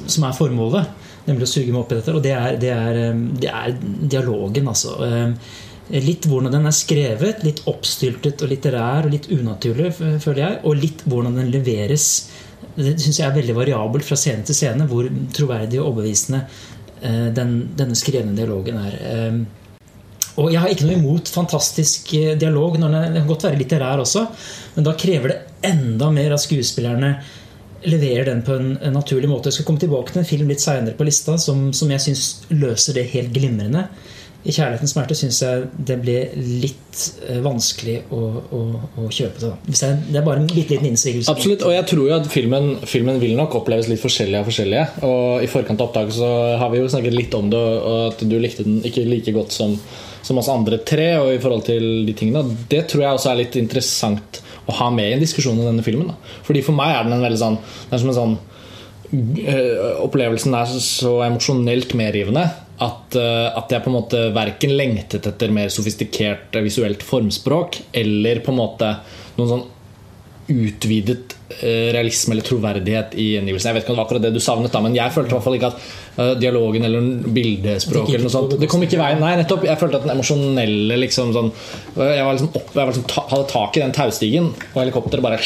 som 0.09 0.27
er 0.27 0.37
formålet, 0.37 0.98
nemlig 1.29 1.47
å 1.47 1.53
suge 1.53 1.73
meg 1.73 1.83
opp 1.85 1.95
i 1.95 1.99
dette. 2.01 2.15
Og 2.19 2.23
det 2.25 2.35
er, 2.35 2.59
det 2.61 2.75
er, 2.75 3.01
eh, 3.07 3.25
det 3.45 3.51
er 3.55 3.79
dialogen, 4.17 4.71
altså. 4.75 4.99
Eh, 5.07 5.57
Litt 5.89 6.27
hvordan 6.29 6.53
den 6.53 6.67
er 6.69 6.75
skrevet, 6.77 7.39
litt 7.47 7.63
oppstyltet 7.71 8.43
og 8.45 8.51
litterær 8.51 9.07
og 9.09 9.15
litt 9.15 9.31
unaturlig, 9.33 9.95
føler 9.97 10.41
jeg. 10.43 10.57
Og 10.69 10.77
litt 10.77 11.01
hvordan 11.09 11.39
den 11.41 11.49
leveres. 11.49 12.05
Det 12.77 12.93
syns 13.01 13.23
jeg 13.23 13.25
er 13.25 13.33
veldig 13.39 13.55
variabelt 13.57 14.05
fra 14.05 14.19
scene 14.21 14.45
til 14.45 14.59
scene, 14.59 14.85
hvor 14.91 15.09
troverdig 15.33 15.81
og 15.81 15.95
overbevisende 15.95 16.43
eh, 17.01 17.31
den, 17.33 17.55
denne 17.79 17.97
skrevne 17.97 18.37
dialogen 18.37 18.77
er. 18.83 18.99
Eh, 19.01 19.39
Og 20.39 20.53
jeg 20.53 20.61
har 20.61 20.71
ikke 20.71 20.91
noe 20.91 20.99
imot 21.01 21.33
fantastisk 21.33 22.13
eh, 22.21 22.37
dialog. 22.39 22.77
Den, 22.77 22.93
den 22.93 23.17
kan 23.23 23.31
godt 23.33 23.49
være 23.49 23.59
litterær 23.59 24.05
også, 24.05 24.27
men 24.77 24.87
da 24.87 24.93
krever 24.93 25.33
det 25.33 25.71
enda 25.73 26.13
mer 26.15 26.37
av 26.37 26.43
skuespillerne 26.45 27.15
leverer 27.83 28.25
den 28.25 28.43
på 28.43 28.55
en, 28.59 28.77
naturlig 28.93 29.31
måte. 29.31 29.49
Jeg 29.49 29.61
skal 29.61 29.69
komme 29.69 29.83
tilbake 29.83 30.13
til 30.13 30.23
en 30.23 30.29
film 30.29 30.51
litt 30.51 30.63
seinere 30.63 30.97
på 30.99 31.07
lista 31.07 31.39
som, 31.41 31.69
som 31.77 31.91
jeg 31.93 32.09
syns 32.09 32.25
løser 32.51 32.99
det 32.99 33.11
helt 33.15 33.35
glimrende. 33.35 33.89
i 34.45 34.53
'Kjærlighetens 34.55 34.93
smerte' 34.95 35.17
syns 35.19 35.41
jeg 35.43 35.65
det 35.87 35.97
blir 36.01 36.31
litt 36.37 37.01
eh, 37.29 37.41
vanskelig 37.43 37.97
å, 38.15 38.21
å, 38.55 38.61
å 39.03 39.09
kjøpe 39.11 39.43
det. 39.43 39.51
da. 39.51 39.91
Det 40.09 40.21
er 40.21 40.25
bare 40.25 40.41
en 40.41 40.47
bitte 40.47 40.77
liten 40.77 40.87
innsigelse. 40.89 41.31
Absolutt, 41.31 41.65
og 41.67 41.75
jeg 41.75 41.87
tror 41.91 42.05
jo 42.07 42.15
at 42.17 42.29
filmen, 42.33 42.69
filmen 42.87 43.19
vil 43.21 43.35
nok 43.37 43.59
oppleves 43.61 43.91
litt 43.91 44.01
forskjellig 44.01 44.39
av 44.39 44.49
forskjellige. 44.49 44.87
Og 45.11 45.45
i 45.45 45.51
forkant 45.51 45.83
av 45.83 45.91
opptaket 45.91 46.21
så 46.21 46.31
har 46.63 46.71
vi 46.73 46.81
jo 46.81 46.89
snakket 46.89 47.19
litt 47.19 47.35
om 47.35 47.51
det, 47.51 47.59
og 47.61 47.99
at 48.13 48.25
du 48.25 48.37
likte 48.39 48.67
den 48.67 48.79
ikke 48.87 49.09
like 49.11 49.35
godt 49.37 49.59
som, 49.59 49.75
som 50.23 50.39
oss 50.39 50.51
andre 50.55 50.81
tre. 50.87 51.11
Og 51.19 51.35
i 51.35 51.43
forhold 51.43 51.67
til 51.69 52.07
de 52.07 52.15
tingene 52.17 52.47
Det 52.71 52.87
tror 52.89 53.05
jeg 53.05 53.19
også 53.19 53.35
er 53.35 53.43
litt 53.43 53.59
interessant 53.59 54.43
å 54.69 54.77
ha 54.83 54.91
med 54.93 55.09
i 55.09 55.17
en 55.17 55.23
diskusjon 55.23 55.57
om 55.57 55.67
denne 55.71 55.85
filmen. 55.87 56.11
Da. 56.13 56.39
Fordi 56.47 56.63
For 56.67 56.77
meg 56.77 56.95
er 56.95 57.07
den 57.07 57.17
en 57.17 57.25
veldig 57.25 57.41
sånn 57.41 57.59
Det 57.63 57.97
er 57.97 58.03
som 58.03 58.13
en 58.13 58.19
sånn 58.19 58.37
øh, 59.49 60.03
Opplevelsen 60.05 60.57
er 60.59 60.73
så, 60.85 61.15
emosjonelt 61.27 61.95
medrivende 61.99 62.45
at, 62.79 63.17
øh, 63.19 63.49
at 63.59 63.73
jeg 63.73 63.83
på 63.83 63.91
en 63.91 63.97
måte 63.97 64.21
verken 64.37 64.77
lengtet 64.79 65.27
etter 65.27 65.55
mer 65.55 65.73
sofistikert 65.75 66.55
visuelt 66.63 67.03
formspråk 67.03 67.81
eller 67.97 68.43
på 68.45 68.55
en 68.55 68.61
måte 68.61 68.93
noen 69.39 69.51
sånn 69.51 69.67
utvidet 70.49 71.35
eh, 71.35 71.38
realisme 71.49 72.35
eller 72.35 72.45
troverdighet 72.45 73.15
i 73.17 73.31
gjengivelsen. 73.35 73.71
Jeg 73.71 73.77
vet 73.79 73.85
ikke 73.87 73.93
om 73.93 73.97
det 73.97 74.03
var 74.03 74.07
akkurat 74.09 74.25
det 74.27 74.33
du 74.37 74.43
savnet, 74.43 74.73
da, 74.75 74.83
men 74.85 74.97
jeg 74.97 75.15
følte 75.15 75.33
i 75.33 75.37
hvert 75.37 75.47
fall 75.47 75.57
ikke 75.57 75.71
at 75.71 75.87
eh, 76.21 76.33
dialogen 76.43 76.85
eller 76.85 77.09
bildespråk 77.35 78.11
eller 78.13 78.27
noe 78.27 78.35
sånt 78.35 78.57
Det 78.61 78.69
kom 78.69 78.85
ikke 78.85 78.99
i 78.99 79.01
veien. 79.01 79.23
Nei, 79.23 79.33
nettopp. 79.41 79.65
Jeg 79.65 79.81
følte 79.81 80.01
at 80.01 80.05
den 80.05 80.13
emosjonelle 80.13 80.99
liksom 81.01 81.33
sånn 81.37 81.49
Jeg, 81.97 82.27
var 82.27 82.37
liksom 82.37 82.53
opp, 82.53 82.69
jeg 82.75 82.81
var 82.83 82.93
liksom 82.93 83.09
ta, 83.09 83.25
hadde 83.33 83.49
tak 83.55 83.79
i 83.79 83.85
den 83.85 83.97
taustigen, 83.97 84.53
og 84.75 84.79
helikopteret 84.83 85.25
bare 85.25 85.41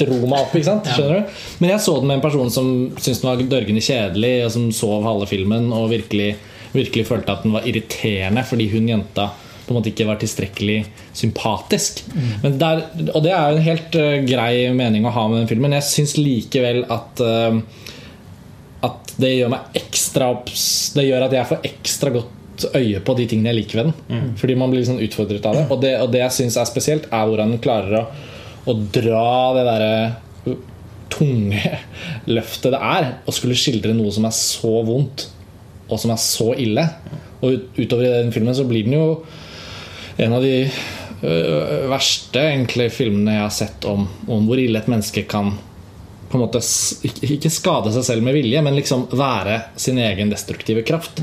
dro 0.00 0.18
meg 0.26 0.42
opp. 0.42 0.52
ikke 0.58 0.70
sant? 0.72 0.90
Skjønner 0.96 1.22
du? 1.22 1.40
Men 1.62 1.74
jeg 1.76 1.84
så 1.86 1.96
den 2.00 2.10
med 2.10 2.18
en 2.18 2.26
person 2.26 2.52
som 2.52 2.72
syntes 2.98 3.22
den 3.22 3.30
var 3.30 3.46
dørgende 3.54 3.86
kjedelig, 3.86 4.34
og 4.48 4.54
som 4.56 4.68
sov 4.74 5.06
halve 5.06 5.30
filmen 5.30 5.70
og 5.76 5.88
virkelig, 5.94 6.32
virkelig 6.74 7.06
følte 7.08 7.38
at 7.38 7.46
den 7.46 7.54
var 7.54 7.68
irriterende 7.70 8.42
fordi 8.50 8.66
hun 8.74 8.90
jenta 8.90 9.30
på 9.66 9.74
en 9.74 9.80
måte 9.80 9.90
ikke 9.90 10.06
var 10.08 10.20
tilstrekkelig 10.20 10.78
sympatisk. 11.16 12.04
Men 12.44 12.58
der, 12.60 12.84
og 13.12 13.24
det 13.24 13.32
er 13.34 13.50
jo 13.50 13.56
en 13.56 13.66
helt 13.66 13.98
uh, 13.98 14.14
grei 14.28 14.52
mening 14.76 15.06
å 15.06 15.14
ha 15.14 15.26
med 15.30 15.42
den 15.42 15.50
filmen. 15.50 15.74
Jeg 15.78 15.88
syns 15.88 16.16
likevel 16.20 16.84
at 16.92 17.22
uh, 17.24 17.58
At 18.86 19.14
det 19.18 19.32
gjør 19.32 19.48
meg 19.54 19.78
ekstra 19.80 20.28
Det 20.46 21.06
gjør 21.06 21.24
at 21.26 21.34
jeg 21.34 21.48
får 21.48 21.70
ekstra 21.70 22.12
godt 22.14 22.66
øye 22.76 23.00
på 23.04 23.14
de 23.18 23.26
tingene 23.28 23.50
jeg 23.50 23.58
liker 23.58 23.80
ved 23.80 23.90
den. 23.90 24.30
Fordi 24.40 24.54
man 24.56 24.70
blir 24.72 24.80
liksom 24.80 25.02
utfordret 25.04 25.48
av 25.48 25.58
det. 25.58 25.66
Og 25.72 25.82
det, 25.82 25.92
og 26.00 26.12
det 26.12 26.22
jeg 26.22 26.36
syns 26.38 26.56
er 26.60 26.68
spesielt, 26.68 27.10
er 27.10 27.26
hvordan 27.28 27.52
den 27.52 27.60
klarer 27.64 27.98
å, 28.00 28.04
å 28.70 28.76
dra 28.94 29.26
det 29.58 29.66
derre 29.66 29.92
tunge 31.12 31.62
løftet 32.36 32.74
det 32.74 32.82
er 32.82 33.08
å 33.26 33.34
skulle 33.34 33.58
skildre 33.58 33.94
noe 33.96 34.12
som 34.14 34.26
er 34.28 34.36
så 34.36 34.72
vondt, 34.86 35.28
og 35.86 36.00
som 36.02 36.12
er 36.12 36.22
så 36.22 36.52
ille. 36.58 36.86
Og 37.44 37.76
utover 37.76 38.06
i 38.06 38.14
den 38.14 38.32
filmen 38.34 38.56
så 38.56 38.66
blir 38.68 38.86
den 38.86 38.96
jo 38.98 39.08
en 40.16 40.32
av 40.32 40.42
de 40.42 40.54
øh, 40.64 41.86
verste 41.90 42.42
egentlig 42.52 42.90
filmene 42.94 43.38
jeg 43.38 43.46
har 43.46 43.56
sett 43.56 43.88
om, 43.88 44.06
om 44.26 44.48
hvor 44.48 44.60
ille 44.60 44.80
et 44.80 44.90
menneske 44.90 45.26
kan 45.28 45.54
på 46.26 46.38
en 46.38 46.42
måte 46.42 46.60
ikke 47.26 47.50
skade 47.52 47.92
seg 47.94 48.04
selv 48.06 48.24
med 48.26 48.34
vilje, 48.36 48.60
men 48.64 48.76
liksom 48.76 49.06
være 49.14 49.60
sin 49.78 49.98
egen 50.02 50.30
destruktive 50.32 50.82
kraft. 50.86 51.22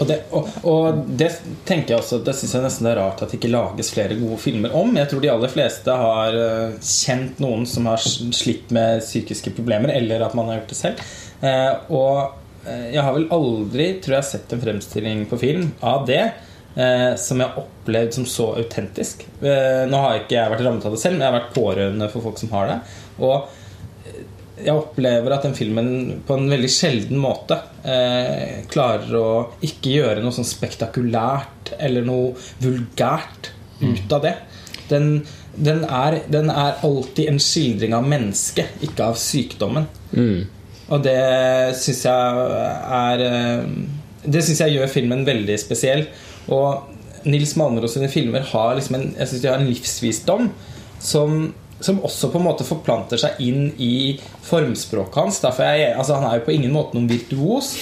Og 0.00 0.08
det, 0.08 0.18
og, 0.34 0.50
og 0.68 1.02
det 1.06 1.30
tenker 1.68 1.94
jeg 1.94 2.00
også 2.00 2.18
Det 2.24 2.34
synes 2.36 2.54
jeg 2.56 2.64
nesten 2.64 2.88
er 2.90 2.98
rart 2.98 3.22
at 3.22 3.30
det 3.30 3.38
ikke 3.38 3.52
lages 3.52 3.92
flere 3.94 4.18
gode 4.18 4.38
filmer 4.42 4.74
om. 4.78 4.94
Jeg 4.98 5.10
tror 5.10 5.22
de 5.22 5.32
aller 5.32 5.52
fleste 5.52 5.96
har 6.02 6.38
eh, 6.38 6.76
kjent 6.82 7.42
noen 7.42 7.66
som 7.68 7.86
har 7.90 8.02
slitt 8.02 8.72
med 8.74 9.02
psykiske 9.04 9.54
problemer, 9.56 9.94
eller 9.94 10.26
at 10.26 10.36
man 10.38 10.50
har 10.50 10.60
gjort 10.60 10.72
det 10.74 10.80
selv. 10.80 11.04
Eh, 11.42 11.72
og 11.94 12.66
eh, 12.66 12.88
jeg 12.96 13.06
har 13.06 13.14
vel 13.16 13.28
aldri, 13.34 13.92
tror 14.02 14.18
jeg, 14.18 14.30
sett 14.32 14.56
en 14.56 14.64
fremstilling 14.64 15.26
på 15.30 15.38
film 15.42 15.70
av 15.80 16.08
det. 16.10 16.24
Eh, 16.72 17.16
som 17.20 17.40
jeg 17.40 17.50
har 17.50 17.64
opplevd 17.64 18.14
som 18.16 18.28
så 18.28 18.46
autentisk. 18.56 19.26
Eh, 19.44 19.82
nå 19.90 19.98
har 20.00 20.22
ikke 20.22 20.38
jeg 20.38 20.52
vært 20.54 20.62
rammet 20.64 20.86
av 20.88 20.94
det 20.94 21.02
selv, 21.02 21.18
men 21.18 21.26
jeg 21.26 21.32
har 21.32 21.40
vært 21.40 21.56
pårørende 21.56 22.08
for 22.12 22.24
folk 22.24 22.40
som 22.40 22.54
har 22.54 22.70
det. 22.70 22.78
Og 23.20 23.58
jeg 24.62 24.78
opplever 24.78 25.34
at 25.34 25.44
den 25.46 25.56
filmen 25.56 25.90
på 26.26 26.36
en 26.38 26.50
veldig 26.50 26.70
sjelden 26.70 27.20
måte 27.20 27.58
eh, 27.88 28.62
klarer 28.70 29.18
å 29.18 29.28
ikke 29.64 29.94
gjøre 29.96 30.22
noe 30.22 30.34
sånn 30.34 30.48
spektakulært 30.48 31.74
eller 31.82 32.06
noe 32.06 32.32
vulgært 32.62 33.52
ut 33.82 34.14
av 34.14 34.24
det. 34.24 34.34
Den, 34.88 35.08
den, 35.56 35.84
er, 35.84 36.20
den 36.30 36.50
er 36.52 36.82
alltid 36.86 37.32
en 37.32 37.40
skildring 37.42 37.96
av 37.96 38.06
mennesket, 38.06 38.76
ikke 38.86 39.10
av 39.12 39.18
sykdommen. 39.20 39.88
Og 40.92 41.04
det 41.04 41.18
syns 41.78 42.02
jeg 42.04 42.46
er 42.92 43.22
eh, 43.24 43.68
Det 44.22 44.42
syns 44.44 44.60
jeg 44.62 44.76
gjør 44.76 44.90
filmen 44.92 45.24
veldig 45.26 45.56
spesiell. 45.60 46.06
Og 46.50 47.28
Nils 47.28 47.54
Malmros 47.58 47.94
sine 47.94 48.10
filmer 48.10 48.46
har 48.50 48.76
liksom 48.78 48.98
en, 48.98 49.10
jeg 49.18 49.30
synes 49.30 49.42
de 49.42 49.50
har 49.50 49.60
en 49.60 49.68
livsvisdom 49.68 50.48
som, 51.02 51.52
som 51.78 52.00
også 52.02 52.32
på 52.32 52.40
en 52.40 52.48
måte 52.48 52.66
forplanter 52.66 53.20
seg 53.20 53.38
inn 53.44 53.68
i 53.78 54.18
formspråket 54.46 55.20
hans. 55.20 55.42
Jeg, 55.42 55.92
altså 55.94 56.18
han 56.18 56.26
er 56.30 56.40
jo 56.40 56.48
på 56.48 56.56
ingen 56.56 56.74
måte 56.74 56.98
noen 56.98 57.10
virtuos. 57.10 57.76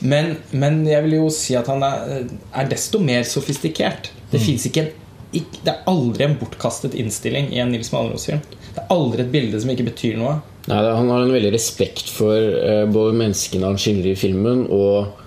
Men, 0.00 0.38
men 0.56 0.80
jeg 0.88 1.04
vil 1.04 1.18
jo 1.18 1.28
si 1.34 1.52
at 1.58 1.68
han 1.68 1.84
er, 1.84 2.24
er 2.56 2.70
desto 2.70 3.02
mer 3.04 3.26
sofistikert. 3.28 4.08
Det 4.30 4.40
finnes 4.40 4.64
ikke 4.70 4.86
en 4.86 4.96
ikke, 5.36 5.60
det 5.62 5.72
er 5.72 5.90
aldri 5.90 6.26
en 6.26 6.36
bortkastet 6.40 6.96
innstilling 6.98 7.52
i 7.54 7.60
en 7.62 7.70
Nils 7.70 7.92
Malmros-film. 7.94 8.40
Det 8.74 8.82
er 8.82 8.90
aldri 8.90 9.24
et 9.24 9.32
bilde 9.32 9.60
som 9.62 9.70
ikke 9.72 9.86
betyr 9.90 10.16
noe. 10.18 10.40
Nei, 10.66 10.78
Han 10.78 11.10
har 11.10 11.24
en 11.24 11.34
veldig 11.34 11.52
respekt 11.54 12.10
for 12.12 12.34
eh, 12.34 12.84
både 12.90 13.16
menneskene 13.18 13.70
han 13.70 13.78
skildrer 13.80 14.14
i 14.14 14.18
filmen, 14.18 14.64
og 14.66 15.19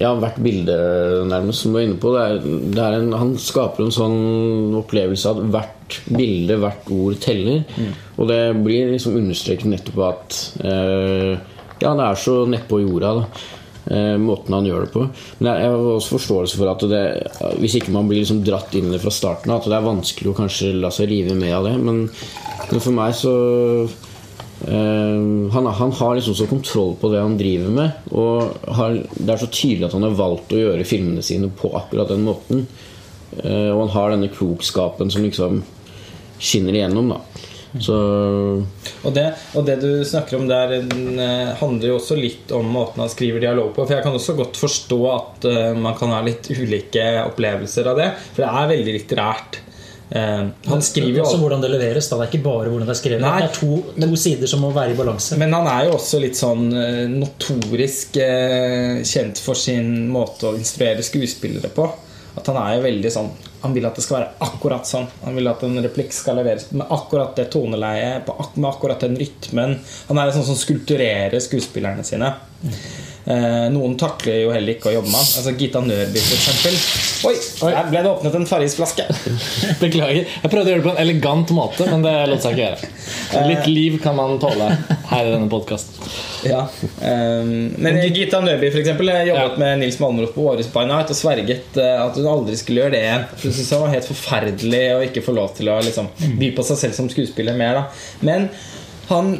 ja, 0.00 0.10
hvert 0.18 0.38
bilde, 0.42 0.74
nærmest, 1.28 1.62
som 1.62 1.72
du 1.72 1.78
var 1.78 1.86
inne 1.86 2.00
på. 2.00 2.12
Det 2.14 2.22
er, 2.24 2.50
det 2.74 2.82
er 2.82 2.98
en, 2.98 3.14
han 3.18 3.32
skaper 3.40 3.84
en 3.84 3.94
sånn 3.94 4.76
opplevelse 4.80 5.30
av 5.30 5.40
at 5.42 5.48
hvert 5.54 5.98
bilde, 6.08 6.58
hvert 6.62 6.92
ord 6.94 7.18
teller. 7.22 7.64
Og 8.16 8.28
det 8.30 8.42
blir 8.62 8.92
liksom 8.94 9.18
understreket 9.20 9.70
nettopp 9.70 10.04
at 10.08 10.38
eh, 10.64 11.32
Ja, 11.82 11.96
det 11.98 12.06
er 12.06 12.20
så 12.20 12.42
nedpå 12.46 12.78
jorda. 12.84 13.14
da 13.18 13.24
eh, 13.90 14.14
Måten 14.22 14.54
han 14.54 14.68
gjør 14.68 14.86
det 14.86 14.92
på. 14.94 15.06
Men 15.40 15.50
jeg 15.50 15.64
jeg 15.64 15.74
har 15.74 15.88
også 15.96 16.16
forståelse 16.16 16.60
for 16.60 16.72
at 16.72 16.86
det, 16.92 17.02
hvis 17.62 17.76
ikke 17.80 17.94
man 17.94 18.08
blir 18.10 18.22
liksom 18.22 18.44
dratt 18.46 18.74
inn 18.78 18.90
i 18.90 18.94
det 18.96 19.02
fra 19.02 19.14
starten 19.14 19.52
av, 19.52 19.60
at 19.60 19.70
det 19.70 19.78
er 19.78 19.90
vanskelig 19.90 20.32
å 20.32 20.38
kanskje 20.38 20.72
la 20.78 20.92
seg 20.94 21.10
rive 21.12 21.36
med 21.38 21.54
av 21.56 21.68
det. 21.68 21.76
Men, 21.82 22.06
men 22.70 22.80
for 22.80 22.94
meg 22.96 23.16
så 23.18 23.36
Eh, 24.68 25.52
han, 25.52 25.66
han 25.66 25.92
har 25.92 26.14
liksom 26.14 26.34
så 26.34 26.46
kontroll 26.46 26.96
på 27.00 27.08
det 27.12 27.20
han 27.20 27.38
driver 27.38 27.70
med. 27.70 27.90
Og 28.10 28.66
har, 28.78 28.98
det 29.14 29.34
er 29.34 29.42
så 29.42 29.50
tydelig 29.50 29.88
at 29.88 29.96
han 29.96 30.06
har 30.06 30.18
valgt 30.18 30.54
å 30.54 30.60
gjøre 30.60 30.88
filmene 30.88 31.24
sine 31.24 31.50
på 31.50 31.72
akkurat 31.78 32.12
den 32.12 32.26
måten. 32.26 32.66
Eh, 33.42 33.70
og 33.72 33.86
han 33.86 33.96
har 33.96 34.14
denne 34.14 34.32
klokskapen 34.32 35.10
som 35.12 35.26
liksom 35.26 35.62
skinner 36.42 36.76
igjennom. 36.76 37.14
da 37.14 37.80
Så 37.80 37.96
Og 39.02 39.14
det, 39.14 39.28
og 39.56 39.66
det 39.66 39.78
du 39.82 40.04
snakker 40.04 40.38
om 40.38 40.46
der, 40.50 40.76
eh, 40.78 41.52
handler 41.58 41.88
jo 41.88 41.98
også 41.98 42.18
litt 42.18 42.52
om 42.54 42.70
måten 42.70 43.02
han 43.02 43.10
skriver 43.10 43.42
dialog 43.42 43.74
på. 43.74 43.86
For 43.86 43.96
jeg 43.96 44.06
kan 44.06 44.18
også 44.18 44.38
godt 44.38 44.60
forstå 44.60 45.02
at 45.16 45.50
man 45.78 45.98
kan 45.98 46.14
ha 46.14 46.22
litt 46.22 46.52
ulike 46.52 47.08
opplevelser 47.26 47.90
av 47.90 47.98
det. 47.98 48.10
For 48.34 48.44
det 48.44 48.52
er 48.52 48.72
veldig 48.76 48.98
litterært. 49.00 49.62
Eh, 50.14 50.46
han 50.66 50.82
skriver 50.84 51.22
jo 51.22 51.24
også 51.24 51.40
hvordan 51.40 51.62
det 51.64 51.70
leveres. 51.72 52.08
Da. 52.10 52.18
Det 52.20 52.26
er 52.26 52.32
ikke 52.34 52.44
bare 52.44 52.68
hvordan 52.72 52.88
det 52.88 52.94
er 52.94 53.00
skrevet. 53.00 53.24
Nei, 53.24 53.34
det 53.40 53.48
er 53.48 53.56
to, 53.56 53.78
to 54.04 54.20
sider 54.20 54.50
som 54.50 54.64
må 54.64 54.72
være 54.74 54.92
i 54.92 54.98
balanse. 54.98 55.38
Men 55.40 55.54
han 55.56 55.68
er 55.72 55.88
jo 55.88 55.96
også 55.96 56.20
litt 56.22 56.38
sånn 56.38 56.66
eh, 56.76 57.04
notorisk 57.12 58.18
eh, 58.20 59.00
kjent 59.08 59.40
for 59.40 59.58
sin 59.58 60.10
måte 60.12 60.50
å 60.50 60.56
instruere 60.58 61.04
skuespillere 61.06 61.72
på. 61.72 61.88
At 62.32 62.48
han 62.48 62.56
er 62.62 62.78
jo 62.78 62.84
veldig 62.86 63.10
sånn 63.12 63.26
Han 63.60 63.74
vil 63.76 63.84
at 63.84 63.98
det 63.98 64.02
skal 64.06 64.16
være 64.16 64.46
akkurat 64.46 64.88
sånn. 64.88 65.04
Han 65.22 65.36
vil 65.36 65.50
at 65.50 65.60
en 65.66 65.76
replikk 65.84 66.14
skal 66.16 66.38
leveres 66.40 66.70
med 66.72 66.88
akkurat 66.90 67.36
det 67.38 67.44
toneleiet, 67.52 68.26
med 68.56 68.68
akkurat 68.68 69.04
den 69.04 69.14
rytmen. 69.20 69.76
Han 70.08 70.18
er 70.18 70.32
sånn 70.34 70.48
som 70.48 70.58
skulpturerer 70.58 71.38
skuespillerne 71.44 72.02
sine. 72.06 72.32
Eh, 73.22 73.66
noen 73.70 73.94
takler 74.00 74.40
jo 74.42 74.50
heller 74.50 74.74
ikke 74.74 74.90
å 74.90 74.94
jobbe 74.96 75.10
med 75.10 75.18
han. 75.20 75.28
Altså 75.38 75.52
Gita 75.58 75.82
Nørby, 75.84 76.22
eksempel. 76.36 76.78
Oi! 77.28 77.34
Der 77.62 77.90
ble 77.92 78.02
det 78.02 78.10
åpnet 78.10 78.38
en 78.40 78.48
Farris-flaske. 78.50 79.06
Beklager. 79.82 80.24
Jeg 80.26 80.50
prøvde 80.50 80.66
å 80.66 80.72
gjøre 80.72 80.82
det 80.82 80.88
på 80.88 80.94
en 80.96 81.02
elegant 81.04 81.52
måte, 81.54 81.86
men 81.90 82.02
det 82.02 82.16
lot 82.32 82.42
seg 82.42 82.56
ikke 82.56 82.66
gjøre. 82.66 83.46
Litt 83.52 83.70
liv 83.70 84.00
kan 84.02 84.18
man 84.18 84.40
tåle 84.42 84.72
her 85.12 85.28
i 85.28 85.34
denne 85.36 85.50
podkasten. 85.52 86.10
Ja. 86.42 86.64
ehm, 87.06 87.54
men 87.78 88.00
Gita 88.10 88.40
Nørby 88.42 88.72
for 88.72 88.82
eksempel, 88.82 89.12
jobbet 89.28 89.60
med 89.62 89.78
Nils 89.84 90.00
Malmros 90.02 90.34
på 90.34 90.48
Årets 90.50 90.72
by 90.74 90.82
Night 90.90 91.12
og 91.14 91.18
sverget 91.18 91.78
eh, 91.78 91.94
at 92.02 92.18
hun 92.18 92.26
aldri 92.26 92.58
skulle 92.58 92.82
gjøre 92.82 92.96
det 92.96 93.04
igjen. 93.06 93.26
Hun 93.36 93.46
syntes 93.46 93.70
det 93.70 93.82
var 93.84 93.94
helt 93.94 94.10
forferdelig 94.10 94.84
å 94.96 95.00
ikke 95.06 95.22
få 95.22 95.36
lov 95.38 95.54
til 95.58 95.70
å 95.70 95.78
liksom, 95.86 96.10
by 96.42 96.50
på 96.56 96.66
seg 96.66 96.80
selv 96.82 96.98
som 96.98 97.10
skuespiller 97.12 97.54
mer. 97.58 97.78
Da. 97.78 98.22
Men 98.26 98.50
han, 99.14 99.36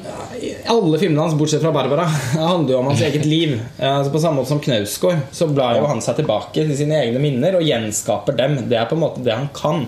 alle 0.71 0.99
filmene 1.01 1.25
hans, 1.25 1.35
bortsett 1.39 1.63
fra 1.63 1.73
'Barbara', 1.73 2.07
handler 2.39 2.75
jo 2.75 2.79
om 2.79 2.91
hans 2.91 3.03
eget 3.03 3.25
liv. 3.25 3.61
Eh, 3.79 3.97
Altså 3.97 4.13
på 4.13 4.21
samme 4.23 4.41
måte 4.41 4.53
som 4.53 4.61
Knausgård, 4.61 5.25
så 5.33 5.49
blar 5.49 5.79
jo 5.79 5.89
han 5.91 6.03
seg 6.05 6.21
tilbake 6.21 6.55
til 6.55 6.77
sine 6.77 7.01
egne 7.01 7.23
minner 7.23 7.59
og 7.59 7.67
gjenskaper 7.67 8.37
dem. 8.39 8.57
Det 8.71 8.79
er 8.79 8.89
på 8.91 8.99
en 8.99 9.05
måte 9.05 9.25
det 9.25 9.37
han 9.37 9.51
kan. 9.57 9.87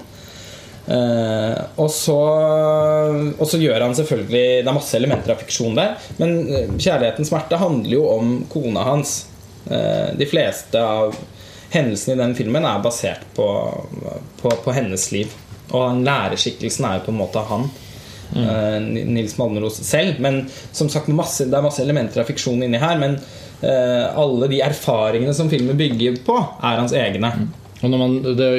Eh, 0.84 1.60
og, 1.80 1.90
så, 1.90 2.18
og 3.38 3.46
så 3.48 3.56
gjør 3.56 3.86
han 3.86 3.94
selvfølgelig 3.96 4.42
Det 4.60 4.68
er 4.68 4.76
masse 4.76 4.98
elementer 4.98 5.32
av 5.32 5.38
fiksjon 5.40 5.78
der, 5.78 5.94
men 6.18 6.34
eh, 6.48 6.66
'Kjærlighetens 6.74 7.32
smerte' 7.32 7.60
handler 7.60 7.96
jo 7.96 8.08
om 8.16 8.34
kona 8.52 8.88
hans. 8.90 9.22
De 9.64 10.26
fleste 10.28 10.76
av 10.76 11.14
hendelsene 11.72 12.18
i 12.18 12.20
den 12.20 12.34
filmen 12.36 12.66
er 12.68 12.82
basert 12.84 13.22
på, 13.32 13.46
på, 14.42 14.50
på 14.64 14.74
hennes 14.76 15.06
liv. 15.14 15.32
Og 15.72 16.02
lærerskikkelsen 16.04 16.84
er 16.84 16.98
jo 16.98 17.06
på 17.06 17.14
en 17.14 17.22
måte 17.22 17.40
han. 17.48 17.64
Eh, 18.42 18.78
Nils 19.16 19.36
Malmros 19.38 19.80
selv. 19.86 20.20
Men 20.24 20.44
som 20.72 20.90
sagt, 20.92 21.10
masse, 21.14 21.48
det 21.48 21.58
er 21.58 21.66
masse 21.66 21.82
elementer 21.84 22.22
av 22.22 22.30
fiksjon 22.30 22.62
inni 22.66 22.80
her. 22.82 22.98
Men 23.00 23.18
uh, 23.18 24.14
alle 24.20 24.50
de 24.52 24.62
erfaringene 24.64 25.34
som 25.36 25.50
filmen 25.52 25.78
bygger 25.78 26.18
på, 26.26 26.38
er 26.62 26.80
hans 26.82 26.96
egne. 26.96 27.32
Og 27.84 27.90
når 27.92 28.00
man, 28.00 28.14
det, 28.38 28.50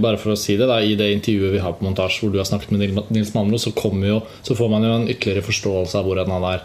bare 0.00 0.20
for 0.20 0.32
å 0.32 0.38
si 0.38 0.56
det 0.56 0.68
da, 0.70 0.78
I 0.80 0.94
det 0.96 1.10
intervjuet 1.12 1.52
vi 1.52 1.60
har 1.60 1.74
på 1.76 1.84
montasje 1.84 2.24
hvor 2.24 2.32
du 2.32 2.38
har 2.40 2.48
snakket 2.48 2.72
med 2.72 3.02
Nils 3.12 3.34
Malmros, 3.34 3.66
så, 3.68 3.72
jo, 4.06 4.22
så 4.46 4.56
får 4.56 4.70
man 4.72 4.86
jo 4.86 4.94
en 4.96 5.10
ytterligere 5.10 5.44
forståelse 5.44 5.98
av 5.98 6.08
hvordan 6.08 6.32
han 6.32 6.46
har 6.46 6.64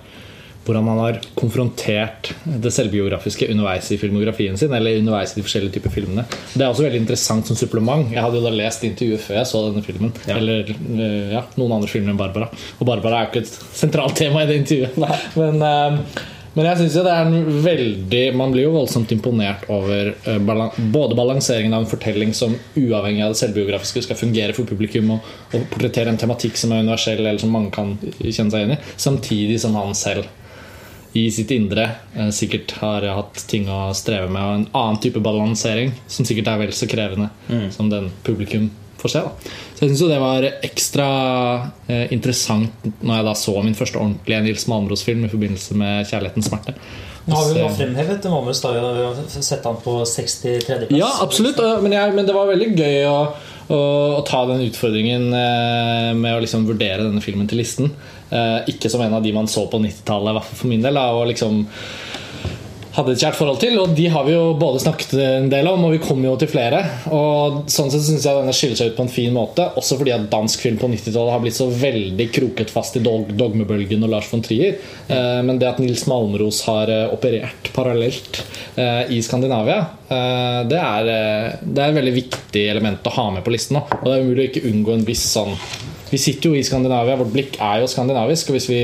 hvordan 0.67 0.89
han 0.91 1.01
har 1.01 1.19
konfrontert 1.37 2.31
det 2.45 2.71
selvbiografiske 2.75 3.47
underveis 3.51 3.89
i 3.95 3.99
filmografien 4.01 4.57
sin. 4.59 4.73
Eller 4.75 4.99
underveis 4.99 5.33
i 5.33 5.39
de 5.39 5.45
forskjellige 5.47 5.77
typer 5.77 5.93
filmene 5.95 6.25
Det 6.53 6.61
er 6.61 6.69
også 6.69 6.87
veldig 6.87 7.03
interessant 7.05 7.47
som 7.47 7.59
supplement. 7.59 8.07
Jeg 8.13 8.23
hadde 8.23 8.41
jo 8.41 8.45
da 8.45 8.53
lest 8.53 8.85
intervjuet 8.87 9.23
før 9.23 9.41
jeg 9.41 9.51
så 9.51 9.65
denne 9.67 9.85
filmen. 9.85 10.15
Eller 10.27 10.71
eh, 10.73 11.35
ja, 11.37 11.43
noen 11.59 11.77
andre 11.79 11.91
filmer 11.91 12.13
enn 12.13 12.19
Barbara. 12.19 12.49
Og 12.77 12.87
Barbara 12.87 13.21
er 13.21 13.27
jo 13.27 13.33
ikke 13.35 13.45
et 13.45 13.77
sentralt 13.81 14.17
tema 14.19 14.43
i 14.43 14.49
det 14.49 14.63
intervjuet. 14.63 14.97
Men, 15.37 15.61
eh, 15.63 16.25
men 16.57 16.65
jeg 16.71 16.79
synes 16.79 16.95
jo 16.97 17.03
det 17.05 17.13
er 17.13 17.27
en 17.27 17.59
veldig 17.61 18.21
Man 18.33 18.53
blir 18.53 18.65
jo 18.65 18.71
voldsomt 18.73 19.11
imponert 19.13 19.67
over 19.69 20.09
eh, 20.15 20.39
både 20.41 21.17
balanseringen 21.17 21.75
av 21.77 21.85
en 21.85 21.91
fortelling 21.91 22.33
som 22.37 22.55
uavhengig 22.73 23.21
av 23.25 23.35
det 23.35 23.41
selvbiografiske 23.43 24.03
skal 24.07 24.19
fungere 24.19 24.57
for 24.57 24.69
publikum, 24.69 25.13
og, 25.15 25.31
og 25.53 25.69
portrettere 25.73 26.11
en 26.13 26.19
tematikk 26.19 26.57
som 26.59 26.73
er 26.73 26.83
universell, 26.83 27.23
eller 27.23 27.39
som 27.43 27.53
mange 27.53 27.71
kan 27.75 27.95
kjenne 28.01 28.49
seg 28.49 28.63
igjen 28.63 28.75
i, 28.75 28.81
samtidig 28.97 29.61
som 29.63 29.77
han 29.77 29.95
selv 29.97 30.27
i 31.17 31.27
sitt 31.33 31.51
indre 31.55 31.89
eh, 32.15 32.31
sikkert 32.35 32.77
har 32.81 33.05
hatt 33.17 33.43
ting 33.49 33.69
å 33.71 33.87
streve 33.97 34.29
med, 34.31 34.41
og 34.41 34.57
en 34.57 34.67
annen 34.71 34.99
type 35.03 35.21
balansering 35.23 35.95
som 36.07 36.27
sikkert 36.27 36.51
er 36.53 36.65
vel 36.65 36.75
så 36.75 36.89
krevende 36.89 37.31
som 37.73 37.89
den 37.91 38.11
publikum 38.27 38.69
får 38.97 39.09
se. 39.09 39.19
Da. 39.19 39.51
Så 39.75 39.85
jeg 39.85 39.91
syns 39.93 40.05
det 40.09 40.21
var 40.21 40.47
ekstra 40.65 41.09
eh, 41.87 42.07
interessant 42.13 42.87
når 42.99 43.19
jeg 43.19 43.27
da 43.27 43.35
så 43.37 43.53
min 43.61 43.77
første 43.77 44.01
ordentlige 44.01 44.41
Nils 44.45 44.65
Malmros-film 44.71 45.27
i 45.27 45.31
forbindelse 45.31 45.77
med 45.77 46.07
'Kjærlighetens 46.07 46.49
smerte'. 46.49 46.75
Nå 47.27 47.35
har 47.35 47.49
vi 47.51 47.59
jo 47.59 47.69
fremhevet 47.75 48.25
Malmros 48.31 48.61
da 48.63 48.71
vi 48.71 48.81
har 48.81 49.17
sett 49.43 49.65
han 49.67 49.77
på 49.83 49.99
63.-plass. 50.07 50.95
Ja, 50.95 51.09
absolutt. 51.21 51.59
Men, 51.83 51.91
jeg, 51.91 52.15
men 52.15 52.27
det 52.27 52.35
var 52.35 52.47
veldig 52.47 52.69
gøy 52.71 53.01
å, 53.09 53.17
å, 53.67 53.79
å 54.17 54.21
ta 54.27 54.45
den 54.47 54.63
utfordringen 54.69 55.27
eh, 55.35 56.13
med 56.15 56.37
å 56.37 56.43
liksom 56.43 56.63
vurdere 56.69 57.03
denne 57.03 57.23
filmen 57.23 57.49
til 57.51 57.59
listen. 57.59 57.91
Eh, 58.29 58.59
ikke 58.73 58.91
som 58.91 59.01
en 59.01 59.17
av 59.17 59.23
de 59.23 59.33
man 59.35 59.47
så 59.47 59.67
på 59.71 59.79
90-tallet, 59.79 60.31
i 60.31 60.37
hvert 60.37 60.49
fall 60.51 60.61
for 60.63 60.71
min 60.73 60.83
del. 60.83 60.99
Og 60.99 61.27
liksom 61.31 61.63
hadde 62.97 63.13
et 63.13 63.21
kjært 63.21 63.37
forhold 63.37 63.59
til. 63.61 63.75
Og 63.81 63.93
de 63.97 64.07
har 64.09 64.25
vi 64.25 64.33
jo 64.33 64.55
både 64.57 64.81
snakket 64.81 65.13
en 65.21 65.49
del 65.51 65.69
om, 65.69 65.85
og 65.85 65.93
vi 65.93 66.01
kommer 66.01 66.31
jo 66.31 66.37
til 66.41 66.49
flere. 66.51 66.81
Og 67.13 67.63
sånn 67.71 67.91
sett 67.93 68.05
syns 68.07 68.25
jeg 68.25 68.39
denne 68.39 68.55
skiller 68.55 68.79
seg 68.79 68.91
ut 68.91 68.97
på 68.97 69.05
en 69.05 69.13
fin 69.13 69.35
måte. 69.35 69.67
Også 69.79 69.99
fordi 69.99 70.15
at 70.15 70.29
dansk 70.31 70.65
film 70.65 70.79
på 70.81 70.89
90-tallet 70.91 71.35
har 71.35 71.43
blitt 71.43 71.59
så 71.59 71.69
veldig 71.69 72.29
kroket 72.33 72.73
fast 72.73 72.97
i 72.97 73.03
dog 73.05 73.29
dogmebølgen 73.37 74.05
og 74.07 74.13
Lars 74.15 74.31
von 74.33 74.43
Trier. 74.45 74.79
Eh, 75.07 75.39
men 75.45 75.61
det 75.61 75.69
at 75.69 75.81
Nils 75.83 76.07
Malmros 76.09 76.63
har 76.67 76.91
eh, 76.93 77.05
operert 77.13 77.71
parallelt 77.75 78.43
i 78.77 79.17
Skandinavia, 79.25 79.79
det, 80.69 80.77
er, 80.77 81.07
det 81.65 81.81
er 81.81 81.89
et 81.89 81.95
veldig 81.95 82.11
viktig 82.13 82.61
element 82.69 83.07
å 83.09 83.13
ha 83.15 83.23
med 83.33 83.41
på 83.41 83.49
listen. 83.55 83.79
Og 83.81 84.05
det 84.05 84.13
er 84.13 84.21
umulig 84.21 84.43
å 84.43 84.49
ikke 84.51 84.69
unngå 84.69 84.93
en 84.93 85.07
viss 85.07 85.23
sånn 85.31 85.55
Vi 86.11 86.17
sitter 86.21 86.49
jo 86.51 86.57
i 86.57 86.63
Skandinavia, 86.65 87.17
vårt 87.19 87.33
blikk 87.33 87.57
er 87.61 87.81
jo 87.83 87.89
skandinavisk. 87.91 88.49
Og 88.51 88.57
hvis 88.59 88.69
vi 88.71 88.81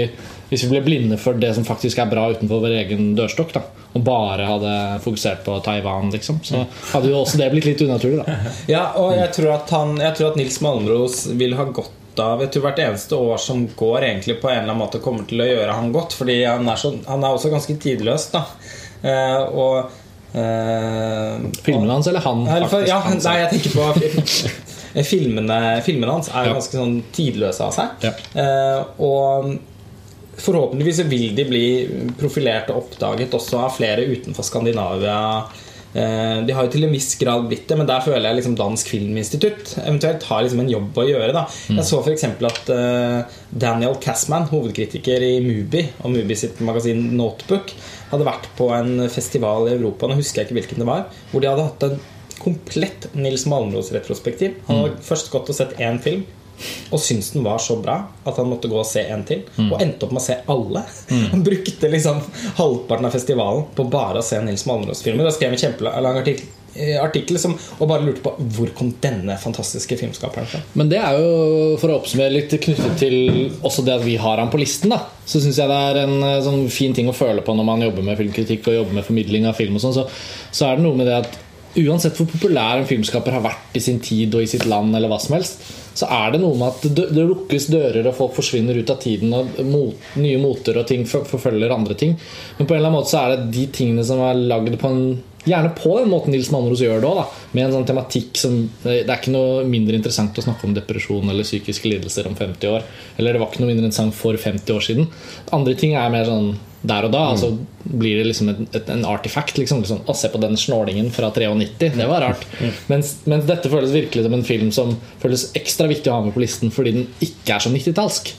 hvis 0.53 0.68
vi 0.68 0.69
ble 0.69 0.82
blinde 0.85 1.18
for 1.18 1.34
det 1.40 1.50
som 1.56 1.66
faktisk 1.66 1.98
er 1.98 2.10
bra 2.11 2.27
utenfor 2.30 2.60
vår 2.61 2.76
egen 2.84 3.16
dørstokk, 3.18 3.56
da, 3.56 3.64
og 3.98 4.03
bare 4.06 4.45
hadde 4.45 4.74
fokusert 5.02 5.42
på 5.48 5.56
Taiwan, 5.66 6.11
liksom, 6.14 6.43
så 6.45 6.60
hadde 6.92 7.10
jo 7.10 7.24
også 7.24 7.40
det 7.42 7.48
blitt 7.56 7.66
litt 7.66 7.82
unaturlig. 7.82 8.22
Da. 8.22 8.35
Ja, 8.76 8.84
og 9.02 9.16
jeg 9.18 9.32
tror 9.34 9.56
at, 9.56 9.74
han, 9.74 9.95
jeg 10.03 10.14
tror 10.19 10.30
at 10.30 10.38
Nils 10.38 10.60
Malmros 10.61 11.24
vil 11.40 11.58
ha 11.58 11.66
godt 11.74 12.22
av 12.22 12.43
Jeg 12.43 12.52
tror 12.53 12.68
hvert 12.68 12.84
eneste 12.84 13.18
år 13.18 13.40
som 13.42 13.64
går, 13.74 14.03
egentlig 14.06 14.35
på 14.43 14.52
en 14.52 14.60
eller 14.60 14.76
annen 14.76 14.84
måte 14.84 15.02
kommer 15.02 15.26
til 15.26 15.42
å 15.42 15.48
gjøre 15.50 15.74
han 15.80 15.90
godt. 15.95 16.14
Fordi 16.14 16.35
han 16.45 16.68
er, 16.69 16.77
så, 16.77 16.92
han 17.08 17.26
er 17.26 17.34
også 17.34 17.50
ganske 17.50 17.80
tidløs. 17.82 18.27
da 18.35 18.43
Eh, 19.03 19.42
Og 19.52 19.90
eh, 20.38 21.34
Filmene 21.66 21.98
hans 21.98 22.08
eller 22.08 22.24
han? 22.24 22.45
Eller, 22.48 22.69
faktisk, 22.69 22.93
ja, 22.93 23.02
nei, 23.18 23.35
jeg 23.42 23.50
tenker 23.52 23.72
på 23.74 23.84
filmene, 25.02 25.82
filmene 25.84 26.12
hans 26.12 26.30
er 26.30 26.46
Ja. 26.46 26.54
ganske 26.54 26.78
sånn 26.78 27.02
tidløse 27.12 27.62
av 27.66 27.74
seg. 27.74 27.90
Ja. 28.06 28.12
Eh, 28.36 28.84
og 29.02 29.58
forhåpentligvis 30.38 31.04
vil 31.10 31.36
de 31.38 31.46
bli 31.50 31.66
profilert 32.20 32.70
og 32.74 32.84
oppdaget 32.86 33.34
også 33.38 33.60
av 33.66 33.76
flere 33.78 34.06
utenfor 34.06 34.44
Skandinavia. 34.46 35.44
Eh, 35.96 36.42
De 36.46 36.52
har 36.54 36.66
jo 36.66 36.72
til 36.74 36.84
en 36.86 36.92
viss 36.92 37.16
grad 37.20 37.48
blitt 37.48 37.68
det, 37.68 37.78
men 37.78 37.86
der 37.86 38.02
føler 38.02 38.22
jeg 38.32 38.38
liksom 38.40 38.56
Dansk 38.58 38.88
Filminstitutt 38.90 39.76
eventuelt 39.86 40.24
har 40.24 40.42
liksom 40.42 40.60
en 40.64 40.70
jobb 40.70 40.94
å 40.98 41.06
gjøre. 41.06 41.34
da 41.34 41.46
Jeg 41.70 41.86
så 41.86 42.00
f.eks. 42.04 42.24
at 42.24 42.70
eh, 42.74 43.24
Daniel 43.56 43.96
Cassman, 44.02 44.48
hovedkritiker 44.50 45.22
i 45.22 45.40
Mubi 45.40 45.88
og 46.04 46.10
Mubi 46.12 46.36
sitt 46.36 46.60
magasin 46.62 47.16
Notebook, 47.16 47.74
hadde 48.12 48.26
vært 48.26 48.50
på 48.58 48.72
en 48.74 49.08
festival 49.10 49.68
i 49.70 49.76
Europa, 49.78 50.08
nå 50.08 50.16
husker 50.18 50.42
jeg 50.42 50.50
ikke 50.50 50.60
hvilken 50.62 50.78
det 50.82 50.86
var, 50.90 51.06
hvor 51.32 51.42
de 51.42 51.48
hadde 51.48 51.64
hatt 51.70 51.84
en 51.84 52.00
komplett 52.40 53.10
Nils 53.18 53.45
Malmros-retrospektiv. 53.50 54.62
Han 54.70 54.86
hadde 54.86 55.03
først 55.06 55.30
gått 55.34 55.52
og 55.52 55.58
sett 55.60 55.78
én 55.82 56.00
film. 56.03 56.26
Og 56.94 57.02
syntes 57.02 57.32
den 57.34 57.44
var 57.44 57.62
så 57.62 57.78
bra 57.82 57.95
at 58.24 58.40
han 58.40 58.50
måtte 58.50 58.70
gå 58.72 58.78
og 58.80 58.88
se 58.88 59.03
en 59.12 59.24
til. 59.28 59.44
Og 59.58 59.80
endte 59.82 60.08
opp 60.08 60.16
med 60.16 60.22
å 60.22 60.26
se 60.26 60.40
alle. 60.53 60.84
Han 61.34 61.45
brukte 61.45 61.92
liksom 61.92 62.22
halvparten 62.60 63.10
av 63.10 63.16
festivalen 63.16 63.70
på 63.76 63.88
bare 63.92 64.22
å 64.22 64.26
se 64.26 64.42
Nils 64.44 64.68
Malmros-filmer. 64.70 65.28
Og 65.28 65.36
skrev 65.36 65.56
en 65.56 65.64
kjempelang 65.64 66.20
artikkel, 66.22 66.52
eh, 66.76 66.95
artikkel 67.02 67.40
som, 67.42 67.56
og 67.80 67.90
bare 67.90 68.06
lurte 68.06 68.24
på 68.26 68.36
hvor 68.56 68.72
kom 68.78 68.94
denne 69.03 69.36
fantastiske 69.42 69.98
filmskaperen 70.00 70.50
fra. 70.50 70.62
Men 70.80 70.92
det 70.94 71.02
er 71.02 71.18
jo, 71.20 71.32
for 71.82 71.92
å 71.92 72.00
oppsummere 72.00 72.36
litt 72.38 72.53
knyttet 72.53 73.00
til 73.02 73.18
også 73.66 73.86
det 73.88 73.98
at 73.98 74.06
vi 74.06 74.16
har 74.22 74.42
han 74.42 74.53
på 74.53 74.62
listen, 74.62 74.94
da, 74.94 75.02
så 75.26 75.42
syns 75.42 75.60
jeg 75.60 75.72
det 75.72 75.80
er 75.90 76.03
en 76.06 76.18
eh, 76.30 76.42
sånn 76.45 76.68
fin 76.74 76.95
ting 76.95 77.10
å 77.10 77.18
føle 77.18 77.44
på 77.45 77.58
når 77.58 77.70
man 77.74 77.88
jobber 77.90 78.06
med 78.06 78.22
filmkritikk 78.22 78.70
og 78.70 78.80
jobber 78.82 79.00
med 79.00 79.10
formidling 79.10 79.50
av 79.50 79.58
film. 79.58 79.80
og 79.80 79.86
sånn, 79.88 79.98
så, 79.98 80.08
så 80.53 80.70
er 80.70 80.78
det 80.78 80.86
noe 80.86 81.02
med 81.02 81.10
det 81.10 81.24
at 81.26 81.42
uansett 81.80 82.18
hvor 82.18 82.30
populær 82.30 82.80
en 82.80 82.90
filmskaper 82.90 83.35
har 83.38 83.43
vært 83.45 83.77
i 83.77 83.82
sin 83.84 84.00
tid 84.03 84.35
og 84.35 84.45
i 84.45 84.50
sitt 84.50 84.66
land, 84.69 84.95
eller 84.95 85.11
hva 85.11 85.19
som 85.22 85.35
helst, 85.38 85.64
så 85.93 86.10
er 86.10 86.34
det 86.34 86.42
noe 86.42 86.58
med 86.58 86.69
at 86.69 86.85
det, 86.98 87.26
lukkes 87.26 87.68
dører, 87.74 88.08
og 88.10 88.18
folk 88.18 88.38
forsvinner 88.38 88.77
ut 88.77 88.93
av 88.93 89.02
tiden, 89.02 89.34
og 89.34 89.60
mot, 89.68 90.08
nye 90.22 90.40
moter 90.42 90.80
og 90.82 90.88
ting 90.90 91.06
forfølger 91.10 91.74
andre 91.74 91.98
ting. 91.98 92.16
Men 92.58 92.68
på 92.68 92.74
en 92.74 92.82
eller 92.82 92.90
annen 92.90 93.00
måte 93.00 93.14
så 93.14 93.22
er 93.24 93.35
det 93.35 93.53
de 93.53 93.68
tingene 93.74 94.06
som 94.08 94.22
er 94.26 94.42
lagd 94.53 94.80
på 94.82 94.92
en 94.93 95.06
Gjerne 95.43 95.74
på 95.76 95.98
den 96.00 96.08
måten 96.08 96.32
Nils 96.32 96.48
Manros 96.53 96.80
gjør 96.80 97.02
det 97.03 97.08
òg, 97.10 97.32
med 97.52 97.66
en 97.66 97.74
sånn 97.76 97.88
tematikk 97.90 98.40
som 98.40 98.53
Det 98.80 99.02
er 99.02 99.18
ikke 99.18 99.34
noe 99.34 99.66
mindre 99.68 99.98
interessant 99.98 100.38
å 100.40 100.45
snakke 100.45 100.69
om 100.69 100.76
depresjon 100.76 101.27
eller 101.27 101.43
psykiske 101.43 101.90
lidelser 101.92 102.30
om 102.30 102.38
50 102.40 102.69
år. 102.72 102.85
Eller 103.18 103.35
det 103.35 103.42
var 103.42 103.52
ikke 103.52 103.60
noe 103.60 103.74
mindre 103.74 103.90
interessant 103.90 104.16
for 104.16 104.40
50 104.40 104.72
år 104.72 104.85
siden. 104.88 105.10
Andre 105.52 105.76
ting 105.76 105.98
er 106.00 106.14
mer 106.14 106.30
sånn 106.30 106.53
der 106.84 107.10
og 107.10 107.11
da. 107.11 107.26
Altså 107.34 107.52
blir 107.84 108.18
det 108.18 108.28
liksom 108.30 108.50
et, 108.50 108.62
et, 108.76 108.90
en 108.90 109.06
artifact. 109.06 109.58
Liksom, 109.58 109.82
liksom, 109.84 110.03
å, 110.08 110.16
se 110.18 110.30
på 110.32 110.42
den 110.42 110.58
snålingen 110.60 111.10
fra 111.14 111.30
93. 111.34 111.92
Det 111.98 112.08
var 112.10 112.24
rart. 112.24 112.45
Mens, 112.92 113.16
mens 113.30 113.45
dette 113.48 113.70
føles 113.72 113.94
virkelig 113.94 114.26
som 114.26 114.36
en 114.36 114.45
film 114.45 114.72
som 114.76 114.94
føles 115.22 115.45
ekstra 115.58 115.88
viktig 115.90 116.12
å 116.12 116.18
ha 116.18 116.24
med 116.26 116.34
på 116.36 116.42
listen 116.44 116.72
fordi 116.74 116.94
den 116.95 117.06
ikke 117.24 117.56
er 117.56 117.64
så 117.64 117.72
90-tallsk. 117.74 118.32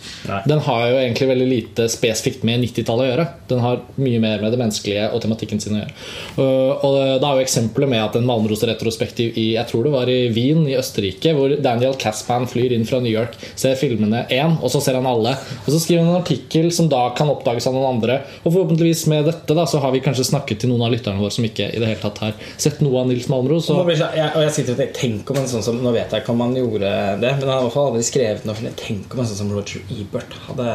Den 0.49 0.63
har 0.67 0.85
jo 0.91 0.99
egentlig 1.01 1.29
veldig 1.31 1.49
lite 1.49 1.87
spesifikt 1.93 2.45
med 2.47 2.63
90-tallet 2.65 3.07
å 3.07 3.09
gjøre. 3.11 3.27
Den 3.51 3.63
har 3.65 3.83
mye 4.01 4.21
mer 4.23 4.43
med 4.43 4.55
det 4.55 4.61
menneskelige 4.61 5.09
og 5.11 5.23
tematikken 5.25 5.63
sin 5.63 5.77
å 5.77 5.83
gjøre. 5.83 5.97
Og, 6.45 6.85
og 6.89 6.99
da 7.23 7.31
er 7.31 7.41
jo 7.41 7.47
eksempelet 7.47 7.93
med 7.95 8.05
at 8.05 8.19
en 8.19 8.29
Malmros-retrospektiv 8.29 9.39
i 9.41 9.47
jeg 9.55 9.71
tror 9.71 9.87
det 9.87 9.95
var 9.95 10.11
i 10.11 10.19
Wien 10.35 10.65
i 10.69 10.77
Østerrike, 10.79 11.35
hvor 11.37 11.57
Daniel 11.65 11.97
Caspan 12.01 12.49
flyr 12.51 12.75
inn 12.77 12.87
fra 12.89 13.01
New 13.03 13.13
York, 13.13 13.37
ser 13.55 13.79
filmene 13.81 14.25
én, 14.33 14.57
og 14.61 14.73
så 14.73 14.83
ser 14.85 14.99
han 14.99 15.09
alle. 15.09 15.37
Og 15.65 15.71
så 15.71 15.81
skriver 15.83 16.05
han 16.05 16.15
en 16.15 16.23
artikkel 16.23 16.71
som 16.75 16.91
da 16.93 17.07
kan 17.17 17.31
oppdages 17.33 17.69
av 17.71 17.77
noen 17.77 17.97
andre. 17.97 18.21
Og 18.43 18.51
forhåpentligvis 18.51 19.07
med 19.13 19.34
dette 19.35 19.57
da, 19.59 19.67
så 19.69 19.81
har 19.83 19.93
vi 19.95 20.01
kanskje 20.05 20.25
snakket 20.31 20.63
til 20.63 20.73
noen 20.73 20.87
av 20.87 20.95
lytterne 20.95 21.21
våre 21.21 21.35
som 21.35 21.45
ikke 21.47 21.69
i 21.69 21.83
det 21.83 21.91
hele 21.91 22.01
tatt 22.01 22.23
har 22.25 22.39
sett 22.57 22.81
noe 22.85 23.03
av 23.03 23.11
Nils 23.11 23.29
Malmro. 23.33 23.61
Så 23.61 23.77
Og, 23.83 23.93
jeg, 23.93 24.31
og 24.31 24.41
jeg 24.47 24.57
sitter 24.57 24.77
og 24.77 24.81
tenker 24.81 25.01
Tenk 25.05 25.31
om 25.35 25.41
en 25.43 25.51
sånn 25.51 25.65
som 25.67 25.79
Nå 25.83 25.91
vet 25.93 26.15
jeg 26.15 26.25
ikke 26.25 26.33
om 26.33 26.43
han 26.47 26.57
gjorde 26.57 26.95
det, 27.21 27.33
men 27.41 27.45
han 27.45 27.53
har 27.53 27.61
i 27.61 27.67
hvert 27.67 27.77
fall 27.77 27.91
aldri 27.93 28.07
skrevet 28.07 28.49
noe. 28.49 28.75
Tenk 28.81 29.15
om 29.15 29.23
en 29.25 29.31
sånn 29.31 29.43
som 29.43 29.53
Roger 29.53 29.85
Ebert 29.93 30.39
hadde, 30.49 30.69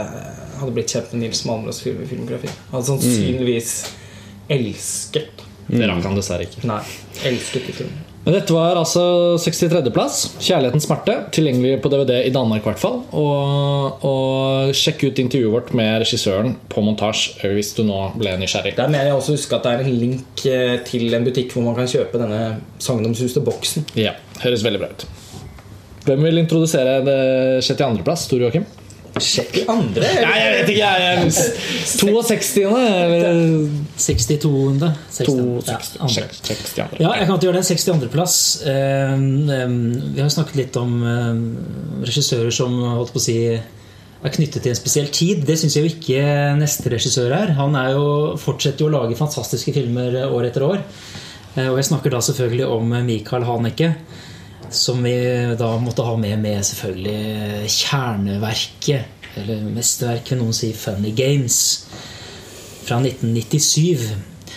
hadde 0.59 0.75
blitt 0.75 0.93
kjent 0.93 1.13
med 1.15 1.25
Nils 1.25 1.43
Malmros 1.49 1.81
film, 1.85 2.03
filmografi. 2.09 2.51
Han 2.69 2.79
hadde 2.79 2.91
sannsynligvis 2.93 3.75
elsket 4.49 5.45
det 5.69 5.85
rakk 5.85 6.01
han 6.01 6.17
dessverre 6.17 6.47
ikke. 6.47 6.63
Nei, 6.65 6.81
elsket 7.29 7.69
i 7.69 7.73
filmene. 7.81 8.08
Men 8.25 8.35
dette 8.35 8.53
var 8.53 8.77
altså 8.77 9.01
63.-plass. 9.41 10.17
'Kjærlighetens 10.37 10.85
smerte'. 10.85 11.15
Tilgjengelig 11.33 11.79
på 11.81 11.89
DVD 11.89 12.19
i 12.27 12.33
Danmark, 12.35 12.61
i 12.61 12.69
hvert 12.69 12.81
fall. 12.81 12.99
Og, 13.15 14.03
og 14.05 14.73
sjekk 14.75 15.07
ut 15.07 15.21
intervjuet 15.23 15.55
vårt 15.55 15.71
med 15.77 16.01
regissøren 16.03 16.57
på 16.69 16.83
montasje 16.85 17.53
hvis 17.55 17.71
du 17.77 17.85
nå 17.87 18.01
ble 18.19 18.35
nysgjerrig. 18.41 18.75
Der 18.77 18.91
mener 18.91 19.09
jeg 19.09 19.17
også 19.17 19.37
husker 19.37 19.49
huske 19.49 19.55
at 19.57 19.65
det 19.65 19.71
er 19.71 19.87
en 19.87 20.01
link 20.03 20.45
eh, 20.45 20.75
til 20.85 21.15
en 21.15 21.25
butikk 21.25 21.55
hvor 21.55 21.65
man 21.65 21.77
kan 21.77 21.89
kjøpe 21.89 22.21
denne 22.21 22.59
Sagnomsuste-boksen. 22.83 23.87
Ja, 23.99 24.13
høres 24.43 24.65
veldig 24.65 24.83
bra 24.83 24.91
ut. 24.93 25.07
Hvem 26.05 26.23
vil 26.25 26.43
introdusere 26.43 26.99
det 27.05 27.19
62.-plass? 27.65 28.27
Tor 28.29 28.45
Joakim? 28.45 28.67
Sjekk 29.23 29.51
de 29.55 29.63
andre. 29.71 30.09
Nei, 30.23 30.35
jeg 30.39 30.51
vet 30.55 30.69
ikke. 30.73 30.89
Jeg 30.99 31.09
er 31.09 31.19
62. 31.29 32.63
eller 32.67 33.41
62. 33.99 34.91
62. 35.19 35.67
Ja, 35.69 35.79
andre. 35.99 36.13
Sjekk, 36.13 36.37
sjekk 36.39 36.63
de 36.75 36.83
andre. 36.85 37.01
Ja, 37.03 37.11
jeg 37.19 37.27
kan 37.29 37.35
ikke 37.39 37.47
gjøre 37.49 37.59
det. 37.59 37.65
62.-plass. 37.69 38.37
Vi 40.13 40.21
har 40.23 40.31
snakket 40.33 40.59
litt 40.59 40.79
om 40.79 40.95
eh, 41.03 41.43
regissører 42.07 42.53
som 42.55 42.75
holdt 42.95 43.13
på 43.15 43.21
å 43.21 43.25
si 43.29 43.37
er 44.19 44.33
knyttet 44.35 44.65
til 44.65 44.73
en 44.73 44.77
spesiell 44.79 45.07
tid. 45.15 45.45
Det 45.47 45.55
syns 45.61 45.77
jeg 45.77 45.85
jo 45.85 45.93
ikke 45.93 46.23
neste 46.59 46.91
regissør 46.91 47.31
er. 47.37 47.53
Han 47.59 47.77
er 47.79 47.93
jo, 47.95 48.07
fortsetter 48.41 48.83
jo 48.83 48.89
å 48.89 48.95
lage 48.97 49.15
fantastiske 49.19 49.71
filmer 49.75 50.17
år 50.27 50.49
etter 50.49 50.65
år. 50.67 50.81
Eh, 51.55 51.69
Og 51.71 51.77
jeg 51.79 51.87
snakker 51.91 52.11
da 52.13 52.19
selvfølgelig 52.25 52.67
om 52.75 52.91
Michael 53.07 53.47
Haneke. 53.47 53.93
Som 54.71 55.03
vi 55.03 55.15
da 55.59 55.69
måtte 55.81 56.05
ha 56.05 56.15
med 56.19 56.39
med 56.41 56.65
selvfølgelig 56.65 57.69
kjerneverket, 57.73 59.29
eller 59.39 59.69
mesterverket, 59.73 60.37
noen 60.39 60.55
sier 60.55 60.77
Funny 60.77 61.13
Games, 61.15 61.59
fra 62.85 62.99
1997. 63.03 64.09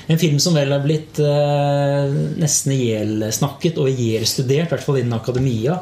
En 0.07 0.19
film 0.19 0.39
som 0.43 0.57
vel 0.57 0.73
har 0.75 0.83
blitt 0.83 1.21
eh, 1.23 2.15
nesten 2.41 2.75
ihjelsnakket 2.75 3.79
og 3.81 3.91
ihjelstudert, 3.93 4.67
i 4.67 4.75
hvert 4.75 4.85
fall 4.85 4.99
innen 5.01 5.17
akademia. 5.17 5.79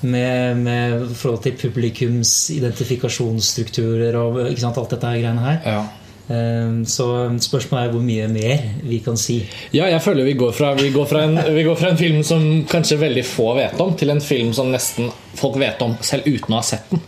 Med, 0.00 0.60
med 0.62 1.08
forhold 1.18 1.42
til 1.44 1.56
publikums 1.58 2.32
identifikasjonsstrukturer 2.54 4.16
og 4.20 4.44
ikke 4.46 4.62
sant, 4.62 4.78
alt 4.78 4.94
dette 4.94 5.10
her 5.10 5.22
greiene 5.24 5.44
her. 5.44 5.58
Ja. 5.66 5.80
Eh, 6.28 6.72
så 6.88 7.06
spørsmålet 7.40 7.86
er 7.86 7.94
hvor 7.94 8.04
mye 8.04 8.28
mer 8.32 8.66
vi 8.84 9.00
kan 9.04 9.16
si. 9.20 9.40
Ja, 9.72 9.88
jeg 9.88 10.02
føler 10.04 10.28
vi 10.28 10.36
går, 10.38 10.52
fra, 10.56 10.74
vi, 10.78 10.90
går 10.94 11.08
fra 11.08 11.24
en, 11.28 11.38
vi 11.54 11.64
går 11.66 11.78
fra 11.80 11.92
en 11.94 12.00
film 12.00 12.20
som 12.26 12.44
kanskje 12.68 13.00
veldig 13.00 13.24
få 13.26 13.54
vet 13.58 13.80
om, 13.80 13.94
til 13.98 14.12
en 14.12 14.22
film 14.24 14.52
som 14.56 14.70
nesten 14.72 15.10
folk 15.38 15.58
vet 15.60 15.82
om 15.84 15.94
selv 16.04 16.28
uten 16.28 16.54
å 16.54 16.60
ha 16.60 16.66
sett 16.66 16.90
den. 16.90 17.00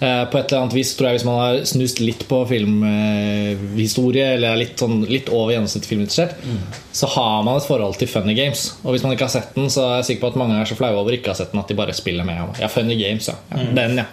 Eh, 0.00 0.24
på 0.30 0.38
et 0.38 0.52
eller 0.52 0.64
annet 0.64 0.76
vis 0.76 0.96
tror 0.96 1.08
jeg 1.08 1.20
Hvis 1.20 1.28
man 1.28 1.38
har 1.38 1.54
snust 1.68 2.00
litt 2.02 2.22
på 2.28 2.38
filmhistorie, 2.50 4.26
eller 4.36 4.48
er 4.52 4.62
litt, 4.64 4.76
sånn, 4.80 5.02
litt 5.10 5.28
over 5.32 5.54
gjennomsnittet 5.54 5.90
filminteressert, 5.90 6.32
så 6.92 7.06
har 7.14 7.42
man 7.46 7.56
et 7.56 7.66
forhold 7.66 7.96
til 8.00 8.08
Funny 8.10 8.34
Games. 8.36 8.60
Og 8.82 8.90
hvis 8.94 9.04
man 9.04 9.12
ikke 9.14 9.26
har 9.28 9.34
sett 9.34 9.50
den, 9.56 9.70
så 9.72 9.80
er 9.86 9.94
jeg 10.00 10.06
sikker 10.10 10.22
på 10.26 10.30
at 10.32 10.40
mange 10.42 10.54
er 10.60 10.66
så 10.68 10.78
flaue 10.78 11.00
over 11.00 11.12
ikke 11.16 11.28
å 11.30 11.32
ha 11.34 11.40
sett 11.40 11.52
den 11.54 11.62
at 11.62 11.70
de 11.70 11.78
bare 11.78 11.94
spiller 11.96 12.24
med. 12.28 12.36
Ja, 12.60 12.68
Funny 12.72 12.96
Games, 13.00 13.24
ja. 13.30 13.36
ja 13.52 13.56
Den, 13.78 13.92
ja. 14.02 14.06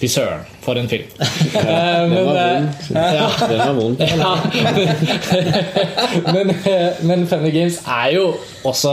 Fy 0.00 0.08
søren, 0.10 0.42
for 0.64 0.74
en 0.80 0.90
film. 0.92 1.08
Eh, 1.62 2.08
men, 2.08 2.26
eh, 2.36 2.62
ja. 3.16 3.26
Den 3.48 3.58
var 3.58 3.74
vond. 3.76 3.98
Men, 6.32 6.54
men 7.02 7.26
Funny 7.28 7.50
Games 7.54 7.78
er 7.86 8.10
jo 8.16 8.24
også 8.68 8.92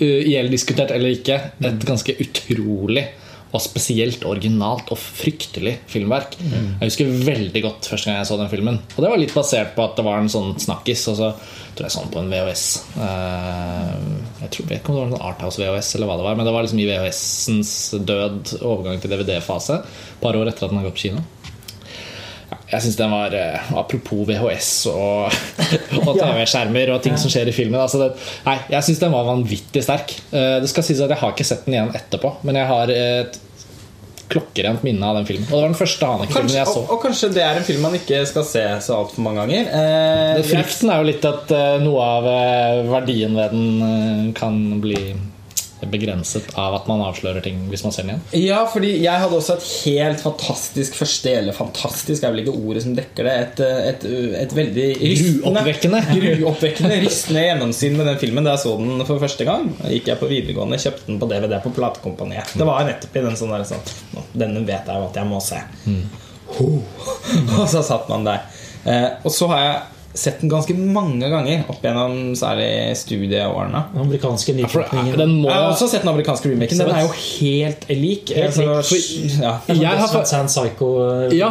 gjelddiskutert 0.00 0.90
eller 0.94 1.08
ikke 1.16 1.36
et 1.64 1.86
ganske 1.88 2.12
utrolig 2.22 3.04
og 3.54 3.62
spesielt 3.62 4.24
originalt 4.26 4.90
og 4.92 4.98
fryktelig 4.98 5.76
filmverk. 5.88 6.34
Jeg 6.42 6.88
husker 6.90 7.12
veldig 7.24 7.62
godt 7.64 7.86
første 7.88 8.10
gang 8.10 8.18
jeg 8.18 8.26
så 8.28 8.36
den 8.40 8.50
filmen. 8.52 8.80
Og 8.96 9.04
det 9.04 9.10
var 9.12 9.20
litt 9.22 9.32
basert 9.36 9.74
på 9.76 9.84
at 9.86 9.94
det 9.96 10.04
var 10.04 10.18
en 10.20 10.28
sånn 10.32 10.50
snakkis. 10.60 11.06
Og 11.12 11.16
så 11.20 11.30
tror 11.76 11.86
jeg 11.86 11.94
sånn 11.94 12.10
på 12.12 12.20
en 12.20 12.28
VHS. 12.32 12.64
Eh, 12.96 13.94
Jeg 14.42 14.50
tror, 14.52 14.66
vet 14.68 14.80
ikke 14.82 14.92
om 14.92 14.96
det 14.98 15.04
var 15.06 15.12
en 15.14 15.26
Arthouse 15.30 15.60
VHS 15.62 15.94
eller 15.96 16.10
hva 16.10 16.16
det 16.20 16.26
var, 16.26 16.36
men 16.36 16.46
det 16.46 16.52
var 16.54 16.66
liksom 16.66 16.80
i 16.82 16.88
VHS-ens 16.90 17.72
død 18.06 18.52
overgang 18.60 19.00
til 19.00 19.10
DVD-fase. 19.14 19.78
Et 19.80 20.20
par 20.22 20.36
år 20.38 20.50
etter 20.50 20.66
at 20.66 20.70
den 20.74 20.78
har 20.82 20.86
gått 20.90 20.98
på 20.98 21.04
kino. 21.08 21.24
Jeg 22.66 22.82
synes 22.82 22.96
den 22.98 23.12
var 23.14 23.34
eh, 23.38 23.72
Apropos 23.78 24.24
VHS 24.26 24.70
og, 24.90 25.30
og 26.08 26.12
TV-skjermer 26.18 26.90
og 26.96 27.02
ting 27.04 27.14
som 27.20 27.30
skjer 27.30 27.46
i 27.52 27.54
filmen. 27.54 27.78
Altså 27.78 28.00
det, 28.02 28.08
nei, 28.46 28.56
jeg 28.74 28.86
syns 28.88 29.02
den 29.04 29.14
var 29.14 29.28
vanvittig 29.28 29.84
sterk. 29.86 30.16
Eh, 30.34 30.56
Det 30.64 30.70
skal 30.72 30.86
sies 30.88 31.02
at 31.04 31.12
Jeg 31.14 31.20
har 31.22 31.34
ikke 31.36 31.46
sett 31.46 31.66
den 31.68 31.76
igjen 31.78 31.92
etterpå, 31.94 32.32
men 32.48 32.58
jeg 32.58 32.66
har 32.72 32.90
et 32.96 33.38
klokkerent 34.26 34.82
minne 34.82 35.06
av 35.06 35.20
den 35.20 35.28
filmen. 35.28 35.46
Og 35.46 35.52
det 35.54 35.60
var 35.62 35.68
den 35.70 35.78
første 35.78 36.06
Hanek-filmen 36.10 36.56
jeg 36.56 36.66
så. 36.66 36.80
og, 36.82 36.88
og 36.96 37.02
kanskje 37.04 37.28
det 37.36 37.44
er 37.46 37.60
en 37.60 37.66
film 37.68 37.84
man 37.86 37.94
ikke 37.94 38.24
skal 38.26 38.46
se 38.48 38.64
så 38.82 38.96
altfor 38.98 39.22
mange 39.22 39.44
ganger. 39.44 39.70
Eh, 39.70 40.32
Det 40.40 40.48
Frykten 40.50 40.90
er 40.90 40.98
jo 41.04 41.06
litt 41.12 41.28
at 41.30 41.54
eh, 41.54 41.76
noe 41.86 42.10
av 42.18 42.26
verdien 42.90 43.38
ved 43.38 43.54
den 43.54 44.34
kan 44.34 44.58
bli 44.82 44.98
begrenset 45.90 46.48
av 46.58 46.74
at 46.78 46.88
man 46.90 47.02
avslører 47.06 47.44
ting 47.44 47.62
hvis 47.70 47.84
man 47.86 47.94
ser 47.94 48.06
den 48.06 48.14
igjen. 48.14 48.24
Ja, 48.46 48.60
fordi 48.70 48.92
jeg 49.02 49.22
hadde 49.22 49.38
også 49.38 49.56
et 49.56 49.68
helt 49.86 50.22
fantastisk 50.22 50.98
første 50.98 51.32
Eller 51.36 51.56
fantastisk 51.56 52.24
er 52.24 52.34
vel 52.34 52.44
ikke 52.44 52.56
ordet 52.56 52.84
som 52.84 52.96
dekker 52.96 53.28
det. 53.28 53.34
Et, 53.46 53.62
et, 53.92 54.06
et 54.42 54.56
veldig 54.58 54.86
Gruoppvekkende. 55.00 56.02
Gruoppvekkende, 56.10 57.00
rystende 57.04 57.46
gjennomsyn 57.46 57.98
med 57.98 58.10
den 58.10 58.20
filmen 58.22 58.46
da 58.46 58.56
jeg 58.56 58.64
så 58.66 58.76
den 58.80 59.06
for 59.08 59.22
første 59.22 59.48
gang. 59.48 59.70
Da 59.80 59.92
gikk 59.92 60.12
jeg 60.12 60.20
på 60.22 60.30
videregående, 60.30 60.80
kjøpte 60.82 61.10
den 61.10 61.20
på 61.22 61.30
DVD 61.30 61.58
på 61.64 61.74
platekompaniet. 61.76 62.54
Det 62.56 62.68
var 62.68 62.86
nettopp 62.88 63.16
i 63.18 63.24
den 63.26 63.38
sånn 63.38 63.54
der 63.54 63.66
sånn 63.68 64.30
Denne 64.36 64.62
vet 64.66 64.88
jeg 64.88 65.02
jo 65.02 65.10
at 65.10 65.20
jeg 65.20 65.30
må 65.30 65.42
se. 65.44 65.60
Ho. 66.56 66.70
Og 67.60 67.66
så 67.70 67.82
satt 67.86 68.08
man 68.12 68.26
der. 68.26 68.46
Eh, 68.86 69.08
og 69.26 69.32
så 69.34 69.48
har 69.50 69.62
jeg 69.64 69.78
sett 70.16 70.40
den 70.40 70.50
ganske 70.50 70.74
mange 70.76 71.28
ganger 71.30 71.64
opp 71.70 71.82
gjennom 71.84 72.32
særlig 72.38 72.68
studieårene. 72.98 73.82
Den 73.92 74.02
amerikanske 74.06 74.54
nytolkningen. 74.56 75.16
den 75.20 75.34
må 75.42 75.48
Jeg 75.50 75.56
har 75.60 75.70
også 75.72 75.88
sett 75.92 76.02
den 76.06 76.12
amerikanske 76.12 76.50
remaken. 76.50 76.78
Den 76.82 76.90
er 76.94 77.02
jo 77.06 77.12
helt 77.16 77.86
lik. 77.90 78.32
Helt 78.36 78.56
lik. 78.60 78.68
Altså, 78.76 79.00
ja. 79.42 79.54
Jeg 79.68 80.00
har 80.00 80.08
fa- 80.08 80.44
Psycho 80.46 80.90
Ja, 81.36 81.50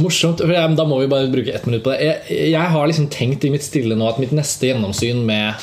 morsomt. 0.00 0.38
Da 0.76 0.84
må 0.88 1.00
vi 1.02 1.06
bare 1.10 1.28
bruke 1.32 1.54
ett 1.54 1.66
minutt 1.66 1.84
på 1.84 1.92
det. 1.94 2.00
Jeg, 2.28 2.50
jeg 2.52 2.70
har 2.74 2.86
liksom 2.90 3.08
tenkt 3.12 3.44
i 3.44 3.50
mitt 3.50 3.62
stille 3.66 3.96
nå 3.98 4.08
at 4.08 4.18
mitt 4.22 4.32
neste 4.36 4.70
gjennomsyn 4.72 5.24
med, 5.26 5.54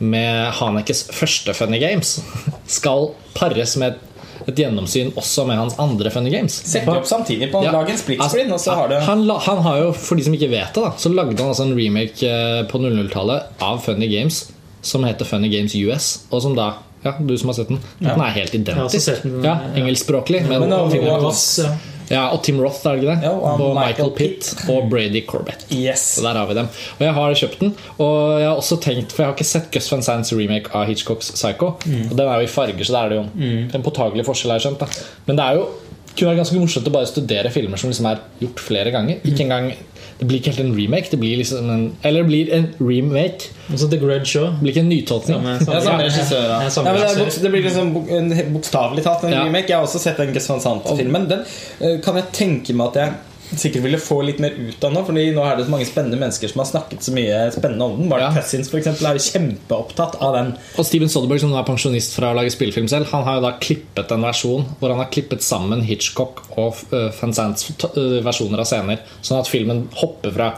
med 0.00 0.52
Hanekes 0.58 1.06
første 1.12 1.54
Funny 1.54 1.78
Games 1.82 2.20
skal 2.78 3.10
pares 3.34 3.76
med 3.80 3.98
et, 4.48 4.56
gjennomsyn 4.62 5.12
også 5.18 5.46
med 5.46 5.56
hans 5.60 5.78
andre 5.82 6.10
Funny 6.10 6.30
Games. 6.30 6.54
Sett 6.54 6.86
det 6.86 6.94
opp 6.96 7.06
samtidig 7.08 7.50
på 7.52 7.62
Ja. 7.64 7.74
en 7.80 7.98
split 7.98 8.22
screen, 8.28 8.52
og 8.52 8.60
så 8.60 8.74
har 8.74 8.88
du 8.88 8.96
han, 9.00 9.28
han 9.28 9.62
har 9.62 9.78
jo, 9.78 9.92
For 9.92 10.16
de 10.16 10.24
som 10.24 10.34
ikke 10.34 10.50
vet 10.50 10.74
det, 10.74 10.82
da 10.82 10.92
så 10.96 11.12
lagde 11.12 11.38
han 11.38 11.48
altså 11.52 11.66
en 11.66 11.76
remake 11.78 12.22
eh, 12.22 12.62
på 12.70 12.78
00-tallet 12.78 13.62
av 13.62 13.78
Funny 13.84 14.08
Games 14.08 14.50
som 14.82 15.04
heter 15.04 15.24
Funny 15.24 15.48
Games 15.48 15.74
US. 15.74 16.24
Og 16.30 16.42
som 16.42 16.56
da 16.58 16.72
ja, 17.02 17.14
du 17.18 17.36
som 17.38 17.48
har 17.50 17.54
sett 17.54 17.68
den. 17.68 17.80
Den 17.98 18.20
er 18.20 18.30
helt 18.30 18.54
identisk. 18.54 19.22
den, 19.22 19.42
Ja, 19.42 19.56
ja. 19.74 19.80
Engelskspråklig. 19.82 20.44
Men, 20.48 20.68
Men, 20.68 20.70
ja. 22.12 22.28
og 22.30 22.42
Tim 22.46 22.60
Roth, 22.62 22.82
er 22.86 22.96
det 22.96 23.02
ikke 23.02 23.14
det? 23.14 23.28
Ja, 23.28 23.34
og 23.34 23.60
og 23.60 23.76
Michael 23.76 23.92
Michael 23.92 24.12
Pitt 24.18 24.70
og 24.72 24.88
Brady 24.92 25.24
Corbett. 25.28 25.66
Yes. 25.72 26.04
Så 26.16 26.26
der 26.26 26.38
har 26.38 26.48
vi 26.50 26.58
dem. 26.58 26.68
Og 26.98 27.04
jeg 27.06 27.16
har 27.18 27.36
kjøpt 27.42 27.62
den. 27.64 27.74
Og 27.98 28.16
jeg 28.40 28.48
har 28.48 28.56
også 28.56 28.78
tenkt 28.82 29.14
For 29.14 29.24
jeg 29.24 29.30
har 29.30 29.36
ikke 29.36 29.48
sett 29.48 29.70
Gus 29.74 29.90
Van 29.92 30.04
Sands 30.04 30.32
remake 30.36 30.72
av 30.76 30.86
Hitchcocks 30.90 31.32
Psycho. 31.36 31.74
Og 31.76 32.16
den 32.18 32.26
er 32.26 32.42
jo 32.42 32.48
i 32.48 32.52
farger, 32.52 32.84
så 32.84 32.96
det 32.96 33.00
er 33.02 33.14
det 33.14 33.20
jo 33.20 33.24
en 33.78 33.86
påtagelig 33.86 34.26
forskjell. 34.28 34.52
har 34.52 34.60
jeg 34.60 34.68
skjønt 34.68 34.84
da. 34.84 34.90
Men 35.26 35.40
det 35.40 35.48
er 35.48 35.60
jo 35.60 35.70
kunne 36.12 36.28
være 36.28 36.42
ganske 36.42 36.60
morsomt 36.60 36.88
å 36.88 36.92
bare 36.92 37.08
studere 37.08 37.50
filmer 37.52 37.80
som 37.80 37.88
liksom 37.88 38.08
er 38.10 38.20
gjort 38.42 38.60
flere 38.60 38.92
ganger. 38.92 39.22
Ikke 39.24 39.46
engang 39.46 39.70
Det 40.22 40.28
blir 40.30 40.38
ikke 40.38 40.52
helt 40.52 40.60
en 40.62 40.74
remake. 40.76 41.08
Det 41.10 41.18
blir 41.18 41.40
liksom 41.40 41.70
en, 41.74 41.80
eller 42.06 42.22
det 42.22 42.28
blir 42.30 42.50
en 42.54 42.66
remake. 42.78 43.48
Også 43.74 43.88
The 43.90 43.98
Grudge 43.98 44.38
òg. 44.38 44.60
Blir 44.60 44.70
ikke 44.70 44.84
en 44.84 44.90
nytolkning. 44.92 45.42
Ja, 45.48 45.80
samme 45.82 46.04
regissør, 46.06 46.44
ja. 46.46 46.60
Ja, 46.62 47.08
det, 47.18 47.26
det 47.42 47.50
blir 47.50 47.64
liksom 47.66 47.90
bok- 47.96 48.12
en- 48.14 48.52
bokstavelig 48.54 49.02
talt 49.02 49.24
en 49.26 49.34
Ja. 49.34 49.42
remake. 49.48 49.66
Jeg 49.72 49.76
har 49.80 49.82
også 49.88 49.98
sett 49.98 50.16
den 50.22 50.32
Sant-filmen. 50.62 51.26
Den 51.32 51.42
eh, 51.80 51.98
kan 52.04 52.14
jeg 52.20 52.30
tenke 52.32 52.72
meg 52.78 52.92
at 52.94 53.00
jeg 53.02 53.12
sikkert 53.58 53.84
ville 53.86 54.00
få 54.00 54.20
litt 54.26 54.40
mer 54.42 54.54
ut 54.56 54.84
av 54.84 54.94
nå. 54.94 55.02
Fordi 55.06 55.26
nå 55.36 55.44
er 55.46 55.58
det 55.58 55.66
så 55.66 55.74
mange 55.74 55.88
spennende 55.88 56.18
mennesker 56.20 56.52
som 56.52 56.62
har 56.62 56.70
snakket 56.70 57.06
så 57.06 57.14
mye 57.16 57.44
spennende 57.54 57.88
om 57.88 57.96
den. 57.98 58.10
Mark 58.12 58.24
Ja. 58.24 58.32
Cousins 58.36 58.70
for 58.70 58.80
eksempel, 58.80 59.08
er 59.08 59.18
jo 59.18 59.26
kjempeopptatt 59.26 60.18
av 60.22 60.36
den. 60.38 60.52
Og 60.78 60.86
Steven 60.86 61.10
Soderberg, 61.12 61.42
som 61.42 61.54
er 61.56 61.68
pensjonist 61.68 62.16
fra 62.16 62.32
å 62.32 62.38
lage 62.38 62.52
spillefilm 62.54 62.88
selv, 62.88 63.10
han 63.12 63.24
har 63.26 63.38
jo 63.38 63.46
da 63.46 63.54
klippet 63.62 64.12
en 64.14 64.26
versjon 64.26 64.66
hvor 64.78 64.94
han 64.94 65.02
har 65.02 65.10
klippet 65.12 65.42
sammen 65.44 65.82
Hitchcock 65.86 66.44
og 66.56 66.76
uh, 66.92 67.10
Van 67.20 67.32
uh, 67.32 68.20
versjoner 68.24 68.62
av 68.62 68.68
scener, 68.68 69.02
sånn 69.20 69.40
at 69.40 69.50
filmen 69.50 69.88
hopper 70.00 70.34
fra 70.34 70.52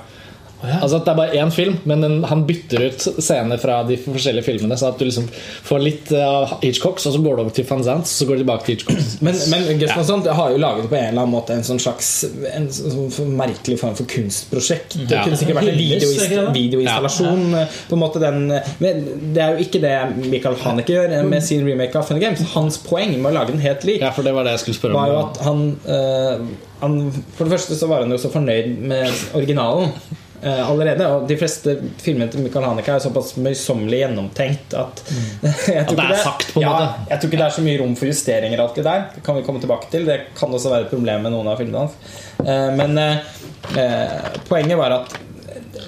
Altså 0.81 0.97
at 1.01 1.05
Det 1.05 1.13
er 1.13 1.17
bare 1.19 1.39
én 1.45 1.51
film, 1.53 1.79
men 1.85 2.01
den, 2.05 2.17
han 2.25 2.45
bytter 2.49 2.87
ut 2.89 3.07
scener 3.21 3.59
fra 3.61 3.83
de 3.89 3.97
forskjellige 4.01 4.45
filmene. 4.47 4.77
Så 4.81 4.89
at 4.89 4.99
du 4.99 5.05
liksom 5.05 5.29
får 5.69 5.83
litt 5.85 6.13
av 6.17 6.57
Hitchcocks, 6.63 7.07
og 7.07 7.13
så 7.17 7.21
går 7.25 7.37
du 7.37 7.43
over 7.45 7.51
til 7.57 7.67
Van 7.69 7.85
Zandt, 7.85 8.07
så 8.11 8.27
går 8.29 8.39
du 8.41 8.45
tilbake 8.45 8.65
til 8.67 8.75
Hitchcocks. 8.77 9.19
Men, 9.27 9.35
men 9.51 9.83
Van 9.95 10.05
Sant 10.09 10.27
har 10.27 10.51
jo 10.55 10.59
laget 10.63 10.89
på 10.91 10.97
en 10.99 11.09
eller 11.11 11.23
annen 11.25 11.35
måte 11.35 11.55
en 11.57 11.65
sånn 11.67 11.81
slags 11.83 12.11
En 12.55 12.67
sånn 12.73 13.33
merkelig 13.37 13.79
form 13.81 13.95
for 13.99 14.09
kunstprosjekt. 14.11 14.97
Det 15.09 15.15
Ja. 15.15 15.23
kunne 15.25 15.37
sikkert 15.41 15.61
vært 15.61 15.71
en 15.73 15.79
det? 15.79 16.55
videoinstallasjon. 16.59 17.45
På 17.89 17.95
en 17.97 18.03
måte 18.03 18.21
den 18.23 18.41
Men 18.81 19.05
det 19.35 19.43
er 19.43 19.55
jo 19.59 19.65
ikke 19.67 19.81
det 19.83 19.95
Michael 20.31 20.57
Haneke 20.65 20.93
gjør 20.97 21.15
med 21.29 21.43
sin 21.45 21.65
remake 21.67 21.97
av 21.99 22.07
Funny 22.09 22.21
Games. 22.23 22.43
Hans 22.55 22.79
poeng 22.79 23.15
med 23.21 23.31
å 23.33 23.35
lage 23.39 23.53
den 23.55 23.61
helt 23.65 23.85
lik 23.85 24.01
Ja, 24.05 24.11
for 24.15 24.23
det 24.27 24.35
var 24.35 24.45
det 24.47 24.57
jeg 24.57 24.65
skulle 24.65 24.79
spørre 24.81 24.95
var 24.99 25.09
jo 25.13 25.19
om. 25.19 25.31
at 25.31 25.41
han, 25.45 25.65
eh, 25.87 26.45
han 26.81 26.99
For 27.37 27.45
det 27.49 27.53
første 27.59 27.79
så 27.79 27.89
var 27.91 28.05
han 28.05 28.11
jo 28.15 28.19
så 28.21 28.31
fornøyd 28.33 28.79
med 28.91 29.25
originalen 29.35 29.91
eh, 29.95 30.21
allerede. 30.45 31.07
Og 31.09 31.27
de 31.29 31.37
fleste 31.41 31.77
filmene 32.03 32.29
til 32.33 32.45
Michael 32.45 32.67
Haneke 32.69 32.93
er 32.93 33.03
såpass 33.03 33.35
møysommelig 33.41 34.03
gjennomtenkt 34.03 34.77
at 34.77 35.03
jeg 35.73 35.87
tror 35.89 36.01
det 36.01 36.07
er 36.07 36.23
sagt, 36.23 36.51
på 36.53 36.61
en 36.61 36.67
ja, 36.67 36.73
måte. 36.75 37.07
Jeg 37.11 37.21
tror 37.21 37.31
ikke 37.31 37.41
det 37.41 37.47
er 37.47 37.57
så 37.57 37.65
mye 37.65 37.81
rom 37.81 37.95
for 37.99 38.11
justeringer. 38.11 38.65
Alt 38.65 38.81
det 38.81 38.87
der 38.87 39.07
Det 39.15 39.25
kan 39.27 39.39
vi 39.39 39.45
komme 39.47 39.63
tilbake 39.63 39.91
til. 39.93 40.09
Det 40.09 40.19
kan 40.37 40.53
også 40.53 40.73
være 40.73 40.87
et 40.87 40.93
problem 40.93 41.25
med 41.27 41.35
noen 41.35 41.51
av 41.53 41.61
filmene 41.61 41.85
hans. 41.85 41.97
Eh, 42.45 42.71
men 42.77 42.99
eh, 43.01 43.39
eh, 43.81 44.41
poenget 44.49 44.81
var 44.81 44.99
at 45.01 45.17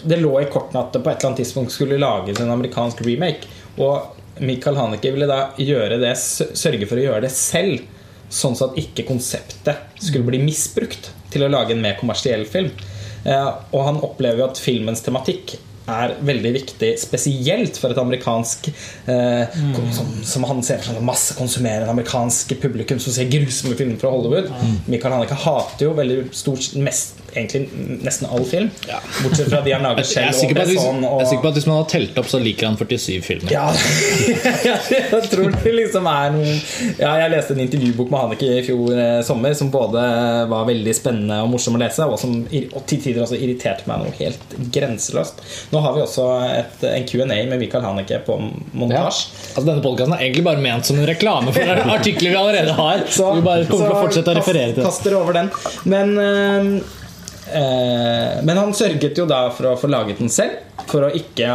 det 0.07 0.21
lå 0.21 0.33
i 0.41 0.49
kortene 0.51 0.85
at 0.85 0.95
det 0.95 1.03
på 1.03 1.11
et 1.11 1.19
eller 1.19 1.33
annet 1.33 1.43
tidspunkt 1.43 1.75
skulle 1.75 2.01
lages 2.01 2.41
en 2.43 2.53
amerikansk 2.55 3.03
remake. 3.07 3.51
Og 3.77 4.17
Michael 4.45 4.79
Haneke 4.79 5.13
ville 5.15 5.29
da 5.29 5.51
det, 5.57 6.17
sørge 6.17 6.89
for 6.89 6.99
å 6.99 7.07
gjøre 7.07 7.25
det 7.27 7.33
selv. 7.35 7.85
Sånn 8.33 8.57
at 8.59 8.75
ikke 8.81 9.05
konseptet 9.07 10.01
skulle 10.03 10.27
bli 10.27 10.41
misbrukt 10.43 11.13
til 11.31 11.47
å 11.47 11.51
lage 11.53 11.77
en 11.77 11.83
mer 11.85 11.95
kommersiell 12.01 12.43
film. 12.51 12.73
Eh, 13.27 13.49
og 13.75 13.89
han 13.89 14.03
opplever 14.07 14.45
jo 14.45 14.51
at 14.51 14.61
filmens 14.63 15.03
tematikk 15.05 15.57
er 15.87 16.17
veldig 16.27 16.51
viktig, 16.57 16.89
spesielt 16.99 17.77
for 17.79 17.95
et 17.95 18.01
amerikansk 18.01 18.69
eh, 19.11 19.59
som, 19.95 20.09
som 20.27 20.47
han 20.49 20.63
ser 20.67 20.81
for 20.83 20.91
seg 20.91 21.07
massekonsumerende 21.07 21.93
amerikansk 21.93 22.57
publikum 22.63 22.99
som 23.03 23.15
ser 23.15 23.31
grusomme 23.31 23.79
filmer 23.79 24.01
fra 24.01 24.11
Hollywood. 24.11 24.51
Michael 24.91 25.15
Haneke 25.15 25.39
hater 25.47 25.87
jo 25.87 25.95
veldig 25.99 26.25
stort 26.35 26.75
mest, 26.83 27.23
egentlig 27.37 28.01
nesten 28.07 28.29
all 28.33 28.45
film. 28.49 28.71
Bortsett 29.23 29.51
fra 29.53 29.61
de 29.65 29.75
han 29.77 29.85
lager 29.87 30.07
Jeg 30.17 30.31
er, 30.31 30.37
sikker 30.37 30.57
på 30.59 30.65
at 30.65 30.71
hvis, 30.73 30.81
Besson 30.81 31.05
og- 31.05 31.23
at 31.51 31.59
hvis 31.61 31.67
man 31.69 31.77
har 31.83 31.89
telt 31.93 32.19
opp, 32.23 32.29
så 32.31 32.41
liker 32.43 32.67
han 32.71 32.77
47 32.81 33.21
filmer. 33.27 33.53
ja, 33.53 33.67
jeg 34.67 35.23
tror 35.31 35.53
det 35.63 35.73
liksom 35.77 36.07
er 36.11 36.33
noen 36.35 36.57
ja, 37.01 37.13
Jeg 37.23 37.33
leste 37.35 37.55
en 37.57 37.63
intervjubok 37.67 38.11
med 38.13 38.23
Haneke 38.25 38.51
i 38.61 38.65
fjor 38.67 38.97
eh, 38.97 39.21
sommer 39.27 39.55
som 39.59 39.71
både 39.75 40.03
var 40.51 40.67
veldig 40.69 40.95
spennende 40.97 41.39
og 41.45 41.51
morsom 41.55 41.77
å 41.79 41.83
lese, 41.83 42.07
og 42.07 42.19
som 42.21 42.35
og 42.47 42.83
til 42.89 43.01
tider 43.03 43.23
også 43.25 43.39
irriterte 43.39 43.87
meg 43.89 44.03
noe 44.05 44.15
helt 44.19 44.57
grenseløst. 44.75 45.41
Nå 45.73 45.81
har 45.85 45.95
vi 45.97 46.03
også 46.05 46.27
et, 46.49 46.85
en 46.89 47.07
Q&A 47.09 47.27
med 47.51 47.59
Michael 47.61 47.85
Haneke 47.87 48.21
på 48.27 48.37
montasje. 48.77 49.31
Altså 49.55 49.67
Denne 49.69 49.85
podkasten 49.85 50.17
er 50.17 50.25
egentlig 50.27 50.45
bare 50.47 50.63
ment 50.65 50.89
som 50.89 50.99
en 51.01 51.09
reklame 51.09 51.55
for 51.57 51.83
artikler 51.97 52.33
vi 52.35 52.39
allerede 52.41 52.77
har. 52.77 53.05
Så, 53.11 53.31
vi 53.39 53.45
bare 53.47 53.67
kommer 53.69 53.91
til 53.91 53.97
å 53.97 54.05
fortsette 54.07 54.35
å 54.35 54.39
referere 54.41 54.77
til. 54.77 54.87
Kaster 54.87 55.19
over 55.19 55.37
den. 55.41 55.51
Men, 55.89 56.15
eh, 56.23 56.71
men 57.47 58.59
han 58.59 58.75
sørget 58.75 59.19
jo 59.19 59.27
da 59.29 59.47
for 59.55 59.71
å 59.71 59.77
få 59.79 59.91
laget 59.91 60.19
den 60.23 60.33
selv. 60.33 60.63
For, 60.87 61.07
ikke, 61.15 61.51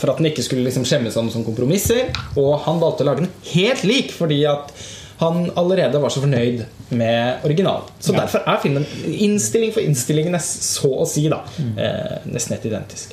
for 0.00 0.12
at 0.12 0.20
den 0.20 0.30
ikke 0.30 0.44
skulle 0.44 0.64
liksom 0.66 0.86
skjemmes 0.88 1.16
om 1.20 1.28
som 1.32 1.44
kompromisser. 1.46 2.10
Og 2.40 2.60
han 2.66 2.80
valgte 2.82 3.04
å 3.04 3.10
lage 3.10 3.26
den 3.26 3.34
helt 3.52 3.84
lik 3.88 4.14
fordi 4.16 4.42
at 4.48 4.72
han 5.20 5.50
allerede 5.60 6.00
var 6.00 6.08
så 6.12 6.22
fornøyd 6.22 6.62
med 6.96 7.44
originalen. 7.44 7.88
Så 8.00 8.14
derfor 8.16 8.40
er 8.48 8.60
filmen 8.62 8.86
innstilling 9.04 9.74
for 9.74 9.84
innstilling 9.84 10.32
så 10.40 10.88
å 11.02 11.06
si 11.08 11.26
da 11.28 11.42
eh, 11.58 12.22
nesten 12.32 12.56
helt 12.56 12.64
identisk. 12.70 13.12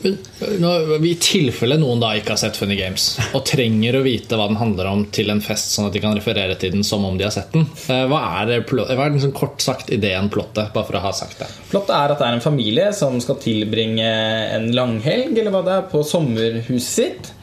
Nå, 0.64 0.72
I 1.04 1.12
tilfelle 1.20 1.76
noen 1.82 2.00
da 2.00 2.14
ikke 2.16 2.32
har 2.32 2.40
sett 2.40 2.56
Funny 2.60 2.78
Games 2.80 3.10
og 3.34 3.44
trenger 3.50 4.00
å 4.00 4.06
vite 4.06 4.40
hva 4.40 4.48
den 4.48 4.60
handler 4.62 4.88
om 4.88 5.04
til 5.12 5.34
en 5.34 5.44
fest, 5.44 5.74
sånn 5.76 5.90
at 5.90 5.98
de 5.98 6.04
kan 6.06 6.16
referere 6.16 6.56
til 6.60 6.78
den 6.78 6.88
som 6.88 7.04
om 7.04 7.20
de 7.20 7.28
har 7.28 7.36
sett 7.36 7.52
den, 7.52 7.68
eh, 7.92 8.06
hva 8.08 8.24
er, 8.40 8.54
det 8.54 8.62
hva 8.72 8.88
er 8.96 9.18
liksom 9.18 9.36
kort 9.36 9.60
sagt 9.64 9.92
ideen 9.92 10.32
plottet? 10.32 10.72
Bare 10.72 10.88
for 10.88 11.00
å 11.00 11.04
ha 11.04 11.12
sagt 11.16 11.44
det. 11.44 11.50
Plottet 11.74 11.96
er 11.98 12.16
at 12.16 12.24
det 12.24 12.30
er 12.30 12.40
en 12.40 12.46
familie 12.48 12.88
som 12.96 13.20
skal 13.24 13.42
tilbringe 13.44 14.08
en 14.56 14.72
langhelg 14.80 15.36
eller 15.36 15.52
hva 15.52 15.66
det 15.68 15.76
er, 15.76 15.86
på 15.92 16.06
sommerhuset 16.08 16.88
sitt. 16.88 17.34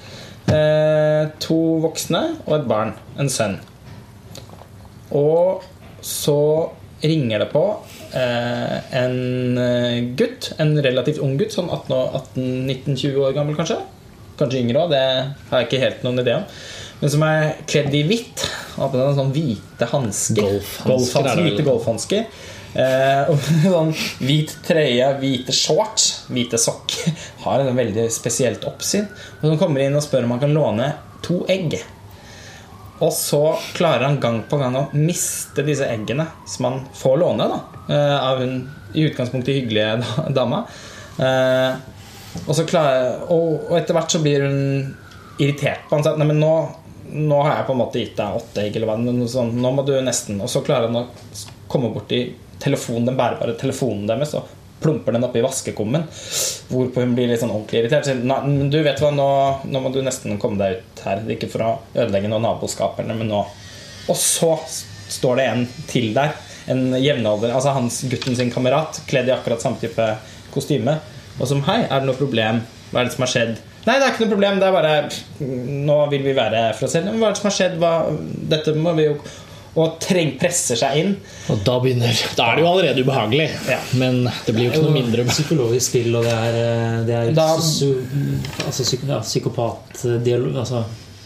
Eh, 0.49 1.29
to 1.41 1.61
voksne 1.85 2.25
og 2.47 2.59
et 2.59 2.67
barn. 2.69 2.97
En 3.21 3.31
sønn. 3.33 3.61
Og 5.15 5.65
så 6.05 6.41
ringer 7.05 7.45
det 7.45 7.51
på 7.53 7.63
eh, 8.17 8.79
en 8.97 9.59
eh, 9.61 9.99
gutt, 10.17 10.53
en 10.63 10.73
relativt 10.85 11.21
ung 11.25 11.37
gutt, 11.41 11.53
sånn 11.55 11.69
18-19-20 11.73 13.21
år 13.21 13.37
gammel 13.37 13.59
kanskje. 13.59 13.79
Kanskje 14.39 14.65
yngre 14.65 14.85
òg, 14.85 14.95
det 14.95 15.05
har 15.51 15.61
jeg 15.63 15.69
ikke 15.69 15.83
helt 15.85 16.07
noen 16.07 16.25
idé 16.25 16.39
om. 16.39 16.49
Men 17.01 17.13
som 17.13 17.25
er 17.27 17.55
kledd 17.69 17.95
i 17.95 18.03
hvitt. 18.09 18.47
Har 18.75 18.91
på 18.91 18.99
seg 18.99 19.07
en 19.07 19.19
sånn 19.21 19.33
hvite 19.35 19.89
hansker. 19.91 20.53
Golfhansker, 20.89 21.29
Golf 21.29 21.43
hvite 21.45 21.67
golfhansker. 21.67 22.29
Eh, 22.75 23.31
og 23.31 23.49
sånn 23.77 23.93
hvit 24.25 24.55
trøye, 24.67 25.11
hvite 25.21 25.55
shorts, 25.55 26.25
hvite 26.33 26.59
sokker. 26.61 27.15
Har 27.45 27.63
en 27.63 27.79
veldig 27.79 28.09
spesielt 28.15 28.67
oppsyn. 28.67 29.07
Og 29.43 29.53
så 29.53 29.59
kommer 29.61 29.85
inn 29.85 29.99
og 29.99 30.07
spør 30.07 30.27
om 30.27 30.35
han 30.35 30.43
kan 30.47 30.57
låne 30.57 30.95
to 31.25 31.43
egg. 31.53 31.79
Og 33.03 33.11
så 33.13 33.41
klarer 33.75 34.07
han 34.07 34.21
gang 34.23 34.43
på 34.49 34.59
gang 34.61 34.77
å 34.79 34.85
miste 34.95 35.65
disse 35.67 35.87
eggene 35.91 36.29
som 36.47 36.69
han 36.69 36.85
får 36.95 37.17
låne 37.19 37.49
da, 37.51 37.59
eh, 37.89 38.19
av 38.19 38.43
hun 38.43 38.61
i 38.95 39.09
utgangspunktet 39.09 39.55
hyggelige 39.55 40.05
dama. 40.39 40.63
Eh, 41.19 41.75
og, 42.47 42.61
klarer, 42.71 43.25
og, 43.31 43.75
etter 43.79 43.97
hvert 43.97 44.15
så 44.15 44.23
blir 44.23 44.47
hun 44.47 44.95
irritert 45.39 45.89
på 45.89 45.99
han. 45.99 46.19
Nei, 46.21 46.29
men 46.31 46.41
nå, 46.43 46.55
nå 47.15 47.43
har 47.43 47.59
jeg 47.59 47.69
på 47.69 47.75
en 47.75 47.83
måte 47.83 48.03
gitt 48.03 48.17
deg 48.19 48.39
åtte 48.39 48.63
egg, 48.63 48.79
eller 48.79 49.03
noe 49.03 49.31
sånt. 49.31 49.59
Nå 49.59 49.75
må 49.75 49.85
du 49.87 49.95
nesten 50.03 50.41
Og 50.43 50.51
så 50.51 50.63
klarer 50.67 50.91
han 50.91 51.03
å 51.03 51.09
komme 51.71 51.91
bort 51.95 52.13
i 52.15 52.27
telefonen, 52.63 53.11
den 53.11 53.19
bærbare 53.19 53.57
telefonen 53.59 54.07
deres 54.09 54.37
og 54.39 54.47
plumper 54.85 55.17
den 55.17 55.25
oppi 55.25 55.43
vaskekummen. 55.45 56.05
Hvorpå 56.69 57.03
hun 57.03 57.15
blir 57.17 57.31
litt 57.31 57.41
sånn 57.43 57.53
ordentlig 57.55 57.83
irritert. 57.83 58.07
Sier, 58.09 58.21
«Nei, 58.21 58.69
du 58.71 58.79
vet 58.85 59.01
hva, 59.01 59.11
nå, 59.15 59.29
nå 59.65 59.83
må 59.83 59.93
du 59.95 60.03
nesten 60.05 60.37
komme 60.43 60.61
deg 60.61 60.83
ut 60.83 61.05
her. 61.07 61.25
Ikke 61.35 61.49
for 61.53 61.65
å 61.65 61.71
ødelegge 61.95 62.31
noen 62.31 62.45
naboskaperne, 62.45 63.17
men 63.19 63.33
nå 63.33 63.45
Og 64.05 64.19
så 64.21 64.51
står 65.09 65.39
det 65.41 65.45
en 65.49 65.63
til 65.89 66.11
der. 66.17 66.35
En 66.69 66.93
jevnalder, 67.01 67.55
altså 67.57 67.73
hans 67.77 68.03
gutten 68.09 68.37
sin 68.37 68.53
kamerat, 68.53 69.01
kledd 69.09 69.31
i 69.31 69.33
akkurat 69.33 69.65
samme 69.65 69.81
type 69.81 70.11
kostyme. 70.53 70.99
Og 71.39 71.49
som 71.49 71.63
Hei, 71.65 71.83
er 71.87 72.03
det 72.03 72.11
noe 72.11 72.19
problem? 72.19 72.61
Hva 72.91 73.01
er 73.01 73.09
det 73.09 73.15
som 73.17 73.25
har 73.25 73.33
skjedd? 73.33 73.57
Nei, 73.85 73.97
det 73.99 74.05
er 74.05 74.13
ikke 74.13 74.25
noe 74.25 74.33
problem. 74.33 74.61
Det 74.61 74.69
er 74.69 74.77
bare 74.77 74.93
Nå 75.89 75.97
vil 76.13 76.25
vi 76.25 76.37
være 76.37 76.67
for 76.77 76.89
oss 76.89 76.95
selv. 76.97 77.11
Hva 77.17 77.31
er 77.31 77.35
det 77.35 77.41
som 77.41 77.49
har 77.51 77.57
skjedd? 77.59 77.75
Hva, 77.81 77.95
dette 78.53 78.77
må 78.77 78.95
vi 78.97 79.09
jo 79.09 79.17
Og 79.77 79.97
treng, 79.99 80.37
presser 80.39 80.79
seg 80.79 80.97
inn. 81.01 81.17
Og 81.51 81.63
da 81.67 81.79
begynner 81.83 82.15
Da 82.39 82.53
er 82.53 82.57
det 82.57 82.63
jo 82.63 82.69
allerede 82.71 83.03
ubehagelig, 83.03 83.49
Ja. 83.69 83.79
men 83.99 84.21
det 84.47 84.55
blir 84.55 84.69
jo 84.69 84.71
ikke 84.71 84.83
noe 84.85 84.93
mindre. 84.95 85.25
Psykologisk 85.27 85.89
spill, 85.91 86.15
og 86.17 86.23
det 86.29 86.33
er, 86.33 86.59
eh, 86.61 87.01
det 87.09 87.15
er 87.15 87.33
Da- 87.35 87.49
altså, 87.57 88.85
psyk, 88.85 89.01
ja, 89.09 89.19
psykopatdialog 89.21 90.57
altså, 90.57 90.85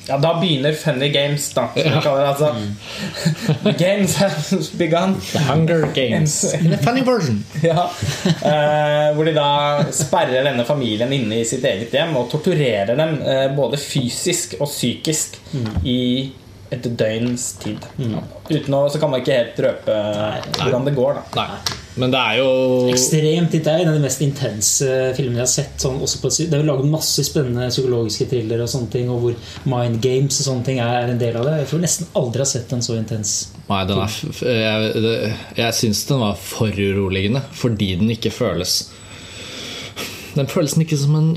Ja, 0.08 0.16
da 0.16 0.30
begynner 0.40 0.72
funny 0.72 1.10
games, 1.12 1.50
da. 1.52 1.66
Ja. 1.76 2.00
kaller 2.00 2.22
det, 2.24 2.28
altså. 2.28 2.54
Mm. 2.54 3.74
games 3.84 4.14
have 4.16 4.58
begun. 4.78 5.20
The 5.20 5.38
Hunger 5.40 5.82
Games. 5.92 6.44
In 6.64 6.72
a 6.72 6.78
funny 6.78 7.02
version. 7.04 7.44
Ja. 7.62 7.84
Eh, 8.24 9.12
hvor 9.14 9.24
de 9.28 9.34
da 9.34 9.82
sperrer 9.92 10.44
denne 10.48 10.64
familien 10.64 11.12
inne 11.12 11.42
i 11.42 11.44
sitt 11.44 11.62
eget 11.68 11.92
hjem 11.92 12.16
og 12.16 12.30
torturerer 12.32 12.96
dem 12.96 13.18
eh, 13.20 13.48
både 13.54 13.76
fysisk 13.76 14.54
og 14.62 14.68
psykisk 14.72 15.36
i 15.84 16.32
et 16.74 16.84
døgns 17.00 17.44
tid. 17.62 17.84
Uten 18.48 18.74
å, 18.76 18.84
så 18.92 18.98
kan 19.00 19.10
man 19.12 19.20
ikke 19.22 19.36
helt 19.38 19.60
røpe 19.64 19.94
hvordan 20.60 20.84
det 20.88 20.94
går. 20.96 21.20
da 21.34 21.42
Nei. 21.42 21.76
Men 21.98 22.12
det 22.14 22.18
er 22.20 22.36
jo 22.38 22.50
Ekstremt 22.92 23.50
Det 23.50 23.66
er 23.66 23.80
en 23.82 23.88
av 23.90 23.96
de 23.96 24.02
mest 24.04 24.20
intense 24.22 24.86
filmene 25.16 25.40
jeg 25.40 25.42
har 25.42 25.50
sett. 25.50 25.72
Sånn, 25.82 25.96
også 26.04 26.20
på, 26.22 26.30
det 26.38 26.54
er 26.54 26.62
jo 26.62 26.68
laget 26.68 26.90
masse 26.92 27.24
spennende 27.26 27.66
psykologiske 27.72 28.28
thrillere 28.30 28.62
og 28.68 28.70
sånne 28.70 28.92
ting, 28.92 29.08
og 29.10 29.24
hvor 29.24 29.34
mind 29.72 29.98
games 30.04 30.38
og 30.38 30.46
sånne 30.50 30.66
ting 30.68 30.78
er 30.84 31.10
en 31.10 31.18
del 31.18 31.40
av 31.40 31.48
det. 31.48 31.56
Jeg 31.64 31.70
tror 31.72 31.82
nesten 31.82 32.12
aldri 32.20 32.44
har 32.44 32.50
sett 32.52 32.76
en 32.76 32.84
så 32.86 32.94
intens 33.00 33.34
Nei, 33.68 33.82
den 33.90 33.98
er, 34.00 34.14
f- 34.30 34.44
jeg, 34.46 34.92
det- 35.04 35.32
jeg 35.58 35.74
syns 35.80 36.04
den 36.08 36.22
var 36.22 36.38
foruroligende 36.40 37.42
fordi 37.52 37.90
den 38.00 38.14
ikke 38.14 38.30
føles 38.32 38.78
Den 40.38 40.46
føles 40.46 40.76
ikke 40.78 40.96
som 41.00 41.16
en 41.18 41.32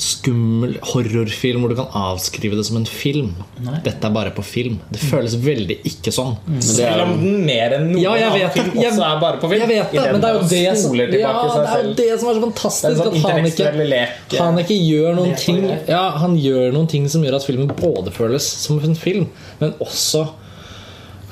skummel 0.00 0.76
horrorfilm 0.80 1.60
hvor 1.60 1.72
du 1.72 1.76
kan 1.78 1.90
avskrive 1.92 2.56
det 2.56 2.64
som 2.68 2.78
en 2.80 2.86
film. 2.88 3.34
Nei. 3.60 3.80
Dette 3.84 4.08
er 4.08 4.14
bare 4.14 4.32
på 4.36 4.44
film. 4.46 4.78
Det 4.92 5.00
føles 5.02 5.34
veldig 5.44 5.76
ikke 5.90 6.12
sånn. 6.14 6.36
Selv 6.64 7.04
om 7.04 7.12
den 7.20 7.42
mer 7.46 7.74
enn 7.76 7.90
noen 7.92 8.00
Ja, 8.02 8.14
annen 8.16 8.38
vet 8.38 8.56
film. 8.56 8.72
Jeg- 8.80 8.92
også 8.94 9.04
er 9.10 9.20
bare 9.20 9.40
på 9.42 9.50
film. 9.50 9.60
Jeg 9.60 9.68
vet 9.68 9.92
det, 9.92 10.12
men 10.12 10.20
det 10.20 10.30
er 10.30 10.34
jo 10.34 10.48
det 10.48 10.78
som, 10.78 10.94
ja, 10.96 11.06
det 11.06 11.20
er 11.20 11.84
jo 11.84 11.94
det 12.00 12.08
som 12.20 12.28
er 12.28 12.34
så 12.34 12.40
er 12.40 12.46
fantastisk. 12.46 12.96
sånn 12.96 13.06
At 13.06 13.30
han 13.36 13.44
ikke, 13.44 13.68
intellektuell 13.68 14.40
han 14.40 14.58
ikke 14.58 14.78
gjør 14.80 15.14
noen 15.20 15.36
ting. 15.36 15.62
Ja, 15.88 16.10
han 16.18 16.36
gjør 16.38 16.72
noen 16.72 16.88
ting 16.88 17.08
som 17.08 17.22
gjør 17.22 17.36
at 17.36 17.44
filmen 17.44 17.68
både 17.68 18.12
føles 18.12 18.42
som 18.42 18.78
en 18.80 18.94
film, 18.94 19.28
men 19.60 19.74
også 19.80 20.28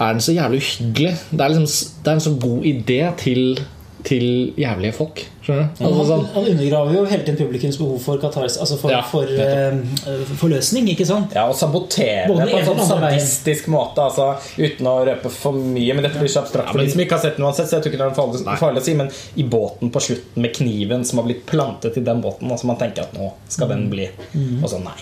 er 0.00 0.12
den 0.12 0.20
så 0.20 0.34
jævlig 0.34 0.60
uhyggelig. 0.60 1.16
Det 1.30 1.40
er, 1.40 1.48
liksom, 1.54 1.88
det 2.02 2.10
er 2.10 2.12
en 2.12 2.20
så 2.20 2.34
god 2.40 2.62
idé 2.64 3.16
til, 3.16 3.60
til 4.04 4.52
jævlige 4.58 4.92
folk. 4.92 5.24
Skjønner 5.44 5.66
du? 5.68 5.84
Altså, 5.84 5.94
han, 5.98 6.06
sånn, 6.08 6.26
han 6.34 6.46
undergraver 6.54 6.96
jo 6.96 7.02
hele 7.10 7.24
tiden 7.26 7.36
publikums 7.36 7.78
behov 7.80 7.98
for 8.00 8.20
katars, 8.22 8.56
altså 8.64 8.78
for, 8.80 8.94
Ja, 8.94 9.02
for 9.04 9.28
eh, 9.28 10.24
forløsning, 10.40 10.88
ikke 10.94 11.06
sant? 11.08 11.34
Ja, 11.36 11.44
og 11.50 11.56
sabotere 11.58 12.26
Både 12.30 12.46
på 12.48 12.60
en 12.60 12.68
sånn 12.70 12.80
sadistisk 12.88 13.68
måte. 13.72 14.06
Altså, 14.06 14.30
uten 14.56 14.88
å 14.88 14.94
røpe 15.04 15.32
for 15.32 15.58
mye. 15.58 15.96
Men 15.96 16.06
dette 16.06 16.20
blir 16.22 16.32
så 16.32 16.44
abstrakt 16.44 16.72
for 16.72 16.80
de 16.80 16.88
som 16.92 17.04
ikke 17.04 17.18
har 17.18 17.24
sett 17.26 17.38
den 17.38 17.48
uansett. 17.48 17.68
Så 17.68 17.78
jeg 17.78 17.84
tror 17.84 17.94
ikke 17.94 18.02
det 18.02 18.08
er 18.08 18.16
farlig, 18.18 18.58
farlig 18.62 18.82
å 18.82 18.86
si 18.86 18.96
Men 18.98 19.10
i 19.40 19.46
båten 19.54 19.92
på 19.94 20.04
slutten 20.08 20.44
med 20.44 20.54
kniven 20.56 21.04
som 21.04 21.20
har 21.20 21.28
blitt 21.28 21.44
plantet 21.48 21.98
i 22.00 22.04
den 22.04 22.22
båten, 22.24 22.50
altså 22.50 22.70
man 22.70 22.80
tenker 22.80 23.04
at 23.04 23.16
nå 23.18 23.32
skal 23.52 23.70
den 23.70 23.88
bli 23.92 24.08
Og 24.62 24.68
så 24.70 24.80
nei. 24.80 24.96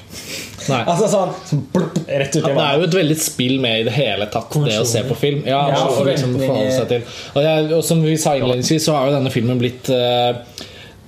nei. 0.68 0.82
Altså 0.92 1.08
sånn, 1.10 1.32
så 1.46 1.58
blup, 1.72 1.96
rett 2.08 2.34
ut 2.34 2.42
i 2.42 2.44
Det 2.48 2.66
er 2.66 2.80
jo 2.80 2.88
et 2.88 2.98
veldig 2.98 3.18
spill 3.20 3.56
med 3.62 3.84
i 3.84 3.86
det 3.86 3.94
hele 3.94 4.26
tatt, 4.32 4.52
det 4.66 4.78
å 4.80 4.86
se 4.88 5.04
på 5.06 5.16
film. 5.18 5.42
Ja, 5.46 5.62
Ja, 5.72 5.84
og 5.86 6.06
liksom 6.08 6.34
og, 6.42 7.40
jeg, 7.44 7.66
og 7.76 7.82
som 7.86 8.02
vi 8.04 8.16
sa 8.20 8.34
innledningsvis, 8.36 8.86
så 8.86 8.96
har 8.96 9.08
jo 9.08 9.16
denne 9.16 9.32
filmen 9.32 9.60
blitt 9.60 9.88
uh, 9.92 10.31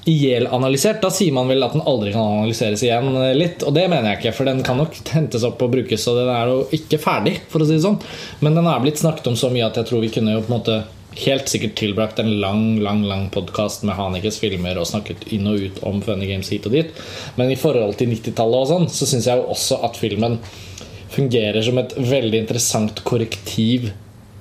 ihjelanalysert. 0.05 1.01
Da 1.03 1.11
sier 1.13 1.33
man 1.33 1.49
vel 1.49 1.65
at 1.65 1.73
den 1.77 1.85
aldri 1.89 2.13
kan 2.13 2.41
analyseres 2.41 2.83
igjen 2.85 3.15
eh, 3.17 3.33
litt. 3.37 3.65
Og 3.65 3.75
det 3.77 3.87
mener 3.89 4.11
jeg 4.11 4.21
ikke, 4.21 4.35
for 4.39 4.51
den 4.51 4.61
kan 4.67 4.81
nok 4.81 4.99
hentes 5.17 5.47
opp 5.47 5.63
og 5.65 5.73
brukes, 5.77 6.09
og 6.11 6.21
den 6.21 6.35
er 6.35 6.53
jo 6.53 6.59
ikke 6.77 7.01
ferdig, 7.03 7.39
for 7.53 7.65
å 7.65 7.69
si 7.69 7.79
det 7.79 7.87
sånn. 7.87 8.01
Men 8.45 8.59
den 8.59 8.69
er 8.69 8.85
blitt 8.85 9.01
snakket 9.01 9.33
om 9.33 9.39
så 9.41 9.53
mye 9.55 9.67
at 9.69 9.81
jeg 9.81 9.91
tror 9.91 10.05
vi 10.05 10.13
kunne 10.15 10.37
jo 10.37 10.45
på 10.45 10.53
en 10.53 10.59
måte 10.59 10.83
helt 11.15 11.47
sikkert 11.47 11.77
tilbrakt 11.79 12.19
en 12.19 12.33
lang 12.43 12.81
lang, 12.83 13.05
lang 13.07 13.29
podkast 13.31 13.85
med 13.87 13.95
Hanekes 13.95 14.41
filmer 14.43 14.81
og 14.81 14.89
snakket 14.91 15.29
inn 15.31 15.47
og 15.47 15.61
ut 15.63 15.77
om 15.87 16.01
Funny 16.03 16.27
Games 16.27 16.51
hit 16.51 16.67
og 16.67 16.75
dit. 16.75 16.91
Men 17.39 17.53
i 17.55 17.59
forhold 17.59 17.95
til 18.01 18.11
90-tallet 18.11 18.65
og 18.65 18.71
sånn, 18.73 18.89
så 18.91 19.07
syns 19.07 19.29
jeg 19.31 19.39
jo 19.39 19.47
også 19.55 19.79
at 19.87 20.01
filmen 20.01 20.41
fungerer 21.15 21.63
som 21.63 21.79
et 21.79 21.95
veldig 21.95 22.41
interessant 22.43 23.05
korrektiv 23.07 23.93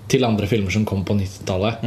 til 0.09 0.25
andre 0.25 0.49
filmer 0.49 0.73
som 0.73 0.87
kom 0.89 1.05
på 1.05 1.15
90-tallet. 1.19 1.85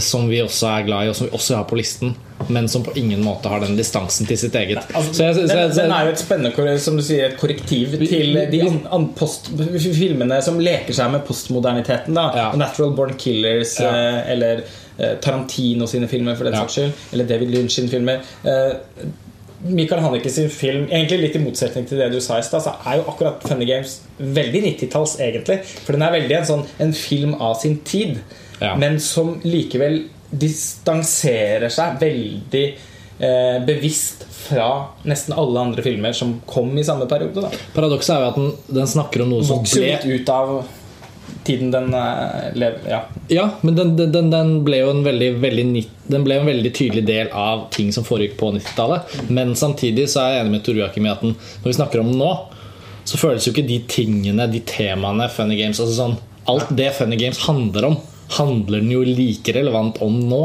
Som 0.00 0.28
vi 0.28 0.38
også 0.42 0.66
er 0.80 0.84
glad 0.86 1.04
i, 1.06 1.08
og 1.08 1.16
som 1.16 1.26
vi 1.26 1.32
også 1.36 1.56
har 1.56 1.64
på 1.64 1.76
listen, 1.76 2.14
men 2.48 2.66
som 2.68 2.82
på 2.82 2.94
ingen 2.96 3.22
måte 3.22 3.48
har 3.48 3.60
den 3.60 3.76
distansen 3.76 4.26
til 4.26 4.38
sitt 4.38 4.54
eget. 4.54 4.78
Altså, 4.94 5.12
Så 5.14 5.22
jeg- 5.24 5.34
så 5.34 5.40
den, 5.46 5.58
jeg- 5.58 5.70
så 5.74 5.82
den 5.82 5.90
er 5.92 6.04
jo 6.04 6.10
et 6.12 6.18
spennende 6.18 6.78
som 6.80 6.96
du 6.96 7.02
sier, 7.02 7.26
et 7.26 7.36
korrektiv 7.38 7.98
til 8.08 8.34
de 8.50 8.60
an, 8.62 8.80
an 8.92 9.08
post, 9.14 9.50
filmene 9.94 10.42
som 10.42 10.58
leker 10.58 10.92
seg 10.92 11.10
med 11.12 11.24
postmoderniteten. 11.26 12.14
da 12.14 12.30
Ja. 12.34 12.52
'Natural 12.52 12.94
Born 12.96 13.14
Killers' 13.14 13.80
Ja. 13.80 13.88
eh, 14.18 14.30
eller 14.32 14.62
eh, 14.98 15.14
Tarantino 15.20 15.86
sine 15.86 16.06
filmer, 16.08 16.34
for 16.36 16.44
den 16.44 16.52
Ja. 16.54 16.60
saks 16.60 16.72
skyld. 16.72 16.92
Eller 17.12 17.24
David 17.24 17.48
Lynch 17.50 17.70
sine 17.74 17.88
filmer. 17.88 18.20
Eh, 18.44 18.74
Michael 19.64 20.00
Haneke 20.02 20.28
sin 20.28 20.48
film, 20.50 20.88
egentlig 20.90 21.20
litt 21.20 21.36
i 21.36 21.38
motsetning 21.38 21.86
til 21.88 21.98
det 21.98 22.10
du 22.12 22.20
sa 22.20 22.38
i 22.38 22.42
stad, 22.42 22.62
så 22.62 22.72
er 22.84 22.96
jo 22.96 23.02
akkurat 23.02 23.42
Funny 23.46 23.64
Games 23.64 24.00
veldig 24.20 24.62
90-talls, 24.62 25.16
egentlig. 25.20 25.60
For 25.64 25.92
den 25.92 26.02
er 26.02 26.10
veldig 26.10 26.36
en 26.38 26.44
sånn 26.44 26.66
en 26.80 26.92
film 26.92 27.34
av 27.40 27.54
sin 27.60 27.76
tid, 27.84 28.18
Ja. 28.62 28.74
men 28.78 29.00
som 29.02 29.34
likevel 29.44 30.04
distanserer 30.32 31.68
seg 31.72 31.98
veldig 32.00 32.64
eh, 33.18 33.58
bevisst 33.66 34.24
fra 34.42 34.68
nesten 35.08 35.34
alle 35.38 35.60
andre 35.60 35.82
filmer 35.84 36.14
som 36.16 36.38
kom 36.48 36.72
i 36.78 36.84
samme 36.84 37.06
periode. 37.10 37.50
Paradokset 37.74 38.14
er 38.16 38.22
jo 38.24 38.30
at 38.30 38.38
den, 38.40 38.54
den 38.80 38.88
snakker 38.90 39.24
om 39.24 39.34
noe 39.34 39.44
som 39.46 39.60
ble 39.66 39.98
ut 40.16 40.32
av 40.32 40.54
tiden 41.46 41.70
den 41.72 41.94
uh, 41.94 42.50
lever 42.54 42.80
Ja. 42.90 43.00
Ja, 43.28 43.44
men 43.60 43.76
den, 43.76 43.94
den- 43.96 44.30
den, 44.30 44.50
ble 44.66 44.82
jo 44.82 44.90
en 44.92 45.02
veldig, 45.04 45.30
veldig 45.42 45.84
Den 46.12 46.24
ble 46.26 46.36
en 46.38 46.46
veldig 46.46 46.72
tydelig 46.76 47.04
del 47.08 47.30
av 47.34 47.64
ting 47.74 47.92
som 47.94 48.04
foregikk 48.06 48.36
på 48.40 48.50
90-tallet. 48.56 49.14
Men 49.32 49.54
samtidig 49.58 50.08
så 50.12 50.22
er 50.22 50.34
jeg 50.36 50.44
enig 50.44 50.56
med 50.58 50.64
Tor 50.66 50.78
Joakim 50.78 51.06
i 51.08 51.12
at 51.12 51.22
den, 51.24 51.34
når 51.62 51.70
vi 51.70 51.76
snakker 51.78 52.02
om 52.02 52.10
den 52.12 52.20
nå, 52.20 52.30
så 53.08 53.18
føles 53.18 53.46
jo 53.46 53.54
ikke 53.54 53.66
de 53.66 53.80
tingene, 53.90 54.46
de 54.50 54.60
temaene, 54.68 55.26
Funny 55.32 55.56
Games 55.58 55.80
altså 55.82 55.96
sånn, 55.96 56.18
Alt 56.50 56.70
det 56.74 56.90
Funny 56.98 57.16
Games 57.18 57.38
handler 57.46 57.86
om, 57.92 57.96
handler 58.38 58.82
den 58.82 58.92
jo 58.92 59.02
like 59.06 59.54
relevant 59.56 60.00
om 60.04 60.20
nå. 60.28 60.42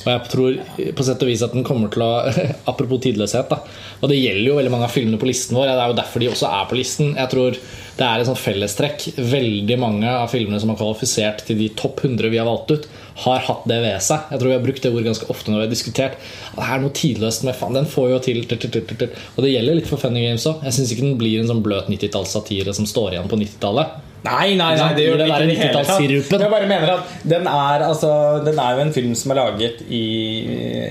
Og 0.00 0.08
jeg 0.08 0.30
tror 0.32 0.56
på 0.96 1.04
sett 1.04 1.22
og 1.24 1.28
vis 1.28 1.42
at 1.44 1.52
den 1.52 1.66
kommer 1.66 1.90
til 1.92 2.04
å 2.04 2.10
Apropos 2.70 3.02
tidløshet, 3.04 3.50
da. 3.50 3.60
Og 4.00 4.08
det 4.10 4.20
gjelder 4.20 4.48
jo 4.48 4.56
veldig 4.56 4.72
mange 4.72 4.88
av 4.88 4.94
filmene 4.94 5.20
på 5.20 5.28
listen 5.28 5.58
vår. 5.58 5.68
Det 5.68 5.84
er 5.84 5.92
jo 5.92 5.98
derfor 6.00 6.24
de 6.24 6.30
også 6.30 6.50
er 6.50 6.68
på 6.70 6.78
listen. 6.78 7.12
Jeg 7.18 7.32
tror 7.34 7.58
det 8.00 8.06
er 8.06 8.22
et 8.22 8.30
sånt 8.30 8.40
fellestrekk. 8.40 9.06
Veldig 9.18 9.78
mange 9.80 10.08
av 10.08 10.30
filmene 10.32 10.60
som 10.62 10.72
har 10.72 10.80
kvalifisert 10.80 11.44
til 11.48 11.60
de 11.60 11.68
topp 11.76 12.04
100 12.06 12.32
vi 12.32 12.40
har 12.40 12.48
valgt 12.48 12.72
ut, 12.72 12.88
har 13.24 13.42
hatt 13.46 13.64
det 13.70 13.78
ved 13.84 14.04
seg. 14.04 14.28
Jeg 14.32 14.40
tror 14.40 14.50
vi 14.50 14.56
har 14.56 14.64
brukt 14.64 14.84
det 14.84 14.92
ordet 14.92 15.08
ganske 15.10 15.30
ofte 15.32 15.52
når 15.52 15.62
vi 15.62 15.66
har 15.66 15.72
diskutert. 15.72 16.20
Det 16.56 16.66
er 16.66 16.82
noe 16.82 16.94
tidløst 16.96 17.46
med 17.48 17.58
faen, 17.58 17.76
Den 17.76 17.88
får 17.90 18.12
jo 18.14 18.20
til, 18.28 18.44
til, 18.48 18.60
til, 18.62 18.70
til, 18.76 19.00
til. 19.04 19.24
Og 19.36 19.42
det 19.44 19.54
gjelder 19.54 19.80
litt 19.80 19.90
for 19.90 20.02
Funny 20.02 20.24
Games 20.26 20.46
òg. 20.50 20.62
Jeg 20.66 20.78
syns 20.78 20.94
ikke 20.94 21.08
den 21.08 21.18
blir 21.20 21.42
en 21.42 21.50
sånn 21.50 21.64
bløt 21.64 21.90
90-tallssatire 21.92 22.76
som 22.76 22.88
står 22.88 23.16
igjen 23.16 23.30
på 23.30 23.40
90-tallet. 23.40 23.98
Nei, 24.20 24.52
nei, 24.58 24.72
nei, 24.76 24.88
det 24.96 25.04
gjør 25.06 25.20
den 25.22 25.30
ikke 25.30 25.44
i 25.44 25.48
det 25.48 25.56
hele 25.56 25.72
tatt. 25.72 25.86
90-tallssirupen. 25.88 26.42
Jeg 26.44 26.52
bare 26.52 26.66
mener 26.68 26.90
at 26.92 27.12
den 27.32 27.46
er, 27.48 27.84
altså, 27.86 28.10
den 28.44 28.58
er 28.60 28.74
jo 28.76 28.82
en 28.84 28.92
film 28.96 29.14
som 29.16 29.32
er 29.32 29.40
laget 29.40 29.84
i, 29.88 30.02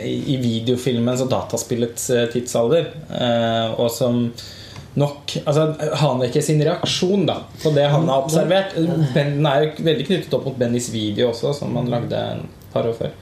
i, 0.09 0.15
i 0.33 0.37
videofilmens 0.41 1.21
og 1.25 1.29
dataspillets 1.33 2.07
eh, 2.15 2.25
tidsalder. 2.33 2.89
Eh, 3.13 3.75
og 3.77 3.91
som 3.93 4.23
nok 4.99 5.35
altså, 5.45 5.65
Haneke 6.03 6.43
sin 6.45 6.61
reaksjon 6.65 7.25
da 7.29 7.41
på 7.63 7.73
det 7.75 7.87
han 7.89 8.07
har 8.09 8.23
observert 8.25 8.75
ben, 9.15 9.35
Den 9.39 9.49
er 9.49 9.65
jo 9.65 9.89
veldig 9.89 10.07
knyttet 10.07 10.37
opp 10.37 10.47
mot 10.49 10.57
Bennys 10.59 10.91
video 10.93 11.31
også, 11.33 11.55
som 11.61 11.75
han 11.79 11.91
lagde 11.91 12.23
en 12.35 12.47
par 12.69 12.85
år 12.85 12.93
før. 12.93 13.13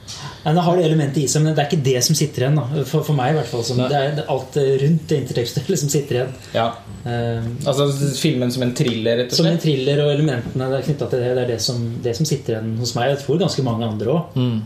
Ja, 0.43 0.51
det 0.51 0.63
har 0.65 0.75
det 0.75 0.83
elementet 0.89 1.21
i 1.21 1.27
seg, 1.31 1.45
men 1.45 1.55
det 1.55 1.63
er 1.63 1.69
ikke 1.69 1.85
det 1.85 2.01
som 2.03 2.17
sitter 2.19 2.43
igjen. 2.43 2.57
Da. 2.59 2.83
For, 2.89 3.05
for 3.07 3.15
meg 3.15 3.31
i 3.31 3.37
hvert 3.37 3.47
fall 3.47 3.63
som, 3.63 3.79
Det 3.79 4.01
er 4.01 4.19
alt 4.27 4.57
rundt 4.83 5.05
det 5.07 5.21
intertekstuelle 5.23 5.79
som 5.79 5.91
sitter 5.93 6.19
igjen. 6.19 6.33
Ja, 6.57 6.67
Uh, 7.07 7.43
altså 7.63 7.85
Filmen 8.19 8.51
som 8.51 8.65
en 8.65 8.73
thriller, 8.75 9.21
rett 9.21 9.31
og 9.31 9.39
som 9.39 9.47
en 9.47 9.59
thriller 9.61 10.01
og 10.03 10.09
elementene 10.11 10.81
knytta 10.83 11.07
til 11.07 11.21
det, 11.23 11.29
det 11.37 11.43
er 11.45 11.51
det 11.53 11.59
som, 11.63 11.85
det 12.03 12.13
som 12.17 12.27
sitter 12.27 12.57
igjen 12.57 12.73
hos 12.81 12.91
meg. 12.97 13.13
Jeg 13.13 13.21
tror 13.21 13.39
ganske 13.45 13.63
mange 13.63 13.87
andre 13.87 14.11
òg. 14.11 14.35
Mm. 14.35 14.57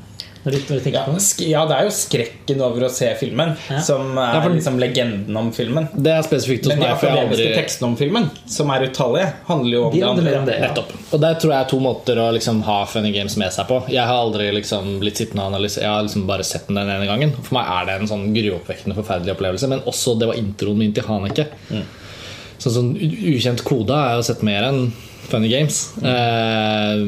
Når, 0.44 0.52
du- 0.52 0.74
når 0.74 0.80
du 0.84 0.90
Ja, 0.92 1.06
det. 1.06 1.22
sk 1.22 1.40
ja, 1.46 1.66
det 1.70 1.76
er 1.78 1.84
jo 1.84 1.92
skrekken 1.94 2.62
over 2.62 2.82
å 2.88 2.90
se 2.90 3.14
filmen 3.20 3.56
Ja. 3.70 3.80
som 3.82 4.18
er 4.18 4.34
Ja, 4.34 4.42
for- 4.42 4.50
liksom 4.50 4.80
legenden 4.80 5.38
om 5.38 5.52
filmen. 5.52 5.88
Det 5.96 6.12
er 6.12 6.22
spesifikt 6.24 6.66
hos 6.66 6.74
Men 6.74 6.80
de 6.80 6.86
meg. 6.88 6.96
Akademiske 6.98 7.30
aldri 7.30 7.56
tekstene 7.56 7.88
om 7.88 7.96
filmen, 7.98 8.30
som 8.48 8.70
er 8.72 8.88
utallige, 8.88 9.34
handler 9.48 9.72
jo 9.72 9.84
om 9.86 9.92
De 9.94 10.00
det 10.00 10.08
andre. 10.10 10.40
om 10.40 10.46
det. 10.46 10.60
Ja. 10.60 10.68
Nettopp. 10.68 10.92
Og 11.14 11.20
der 11.22 11.34
tror 11.36 11.52
jeg 11.52 11.62
er 11.62 11.70
to 11.70 11.80
måter 11.80 12.16
å 12.18 12.34
liksom 12.34 12.64
ha 12.64 12.86
Funny 12.86 13.12
Games 13.12 13.38
med 13.38 13.52
seg 13.52 13.68
på. 13.68 13.88
Jeg 13.90 14.04
har 14.06 14.16
aldri 14.16 14.52
liksom 14.52 15.00
blitt 15.00 15.16
sittende 15.18 15.42
og 15.46 15.54
analysere 15.54 15.82
Jeg 15.84 15.90
har 15.92 16.04
liksom 16.04 16.26
bare 16.28 16.44
sett 16.44 16.66
den 16.68 16.76
den 16.76 16.90
ene 16.90 17.06
gangen. 17.06 17.32
For 17.44 17.54
meg 17.54 17.66
er 17.68 17.86
det 17.86 18.02
en 18.02 18.08
sånn 18.08 18.34
gruoppvekkende, 18.34 18.96
forferdelig 18.96 19.38
opplevelse. 19.38 19.68
Men 19.70 19.82
også 19.82 20.18
det 20.18 20.28
var 20.28 20.36
introen 20.36 20.78
min 20.78 20.92
til 20.94 21.04
Haneke. 21.04 21.46
Sånn 22.62 22.76
som 22.76 22.92
Ukjent 22.94 23.64
kode 23.66 23.96
har 23.96 24.14
jeg 24.14 24.22
jo 24.22 24.28
sett 24.32 24.46
mer 24.46 24.68
enn 24.68 24.86
Funny 25.32 25.48
Games. 25.48 25.78
Eh, 26.04 27.02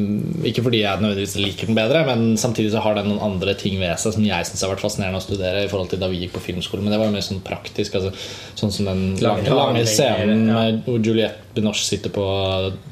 ikke 0.48 0.64
fordi 0.66 0.84
jeg 0.84 1.02
nødvendigvis 1.02 1.36
liker 1.42 1.70
den 1.70 1.78
bedre, 1.78 2.04
men 2.08 2.38
samtidig 2.40 2.72
så 2.74 2.82
har 2.86 2.96
den 2.98 3.10
noen 3.12 3.24
andre 3.26 3.56
ting 3.60 3.76
ved 3.82 4.00
seg 4.02 4.16
som 4.16 4.26
jeg 4.26 4.48
syns 4.48 4.64
har 4.64 4.72
vært 4.72 4.84
fascinerende 4.86 5.20
å 5.20 5.26
studere 5.26 5.66
i 5.66 5.70
forhold 5.72 5.92
til 5.92 6.02
da 6.02 6.10
vi 6.12 6.22
gikk 6.24 6.38
på 6.38 6.46
filmskole. 6.48 6.86
Men 6.86 6.96
det 6.96 7.02
var 7.02 7.12
jo 7.12 7.16
mer 7.18 7.26
sånn 7.26 7.44
praktisk. 7.46 8.00
Altså, 8.00 8.14
sånn 8.60 8.74
som 8.74 8.90
den 8.90 9.04
lange, 9.24 9.52
lange 9.52 9.84
scenen 9.90 10.48
ja. 10.50 10.64
hvor 10.88 11.04
Juliette 11.04 11.54
Binoche 11.54 11.86
sitter 11.86 12.14
på 12.14 12.26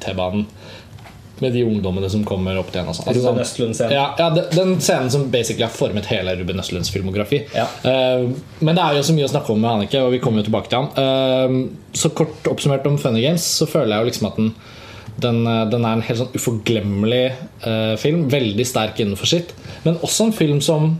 T-banen 0.04 0.46
med 1.42 1.52
de 1.56 1.64
ungdommene 1.66 2.08
som 2.12 2.22
kommer 2.28 2.56
opp 2.60 2.70
til 2.72 2.80
henne. 2.82 2.92
Altså, 2.94 3.04
Ruben 3.16 3.42
Östlund-scenen. 3.42 3.92
ja, 3.96 4.04
ja, 4.18 4.28
den- 4.30 4.50
Den 4.56 4.76
scenen 4.80 5.10
som 5.10 5.28
basically 5.30 5.64
har 5.66 5.74
formet 5.74 6.06
hele 6.06 6.36
Ruben 6.38 6.60
Østlunds 6.62 6.90
filmografi. 6.94 7.42
Ja. 7.54 7.66
Uh, 7.84 8.30
men 8.60 8.74
det 8.78 8.82
er 8.84 8.94
jo 9.00 9.02
så 9.10 9.16
mye 9.16 9.26
å 9.28 9.32
snakke 9.34 9.50
om 9.52 9.60
med 9.60 9.70
Annike, 9.70 10.00
og 10.02 10.12
vi 10.14 10.18
kommer 10.22 10.42
jo 10.42 10.48
tilbake 10.50 10.68
til 10.70 10.78
han. 10.78 10.92
Uh, 10.96 11.68
så 11.92 12.10
kort 12.14 12.46
oppsummert 12.50 12.86
om 12.86 12.96
Funny 12.98 13.22
Games, 13.26 13.42
så 13.58 13.66
føler 13.68 13.96
jeg 13.96 14.04
jo 14.06 14.10
liksom 14.12 14.30
at 14.32 14.36
den 14.40 14.54
den, 15.20 15.42
eh, 15.46 15.66
den 15.68 15.84
er 15.84 15.92
en 15.92 16.02
helt 16.02 16.18
sånn 16.18 16.32
uforglemmelig 16.34 17.32
uh, 17.66 17.96
film. 18.00 18.22
Veldig 18.32 18.64
sterk 18.66 18.96
innenfor 19.04 19.28
sitt. 19.28 19.52
Men 19.84 19.98
også 20.02 20.24
en 20.24 20.32
film 20.32 20.60
som 20.64 20.94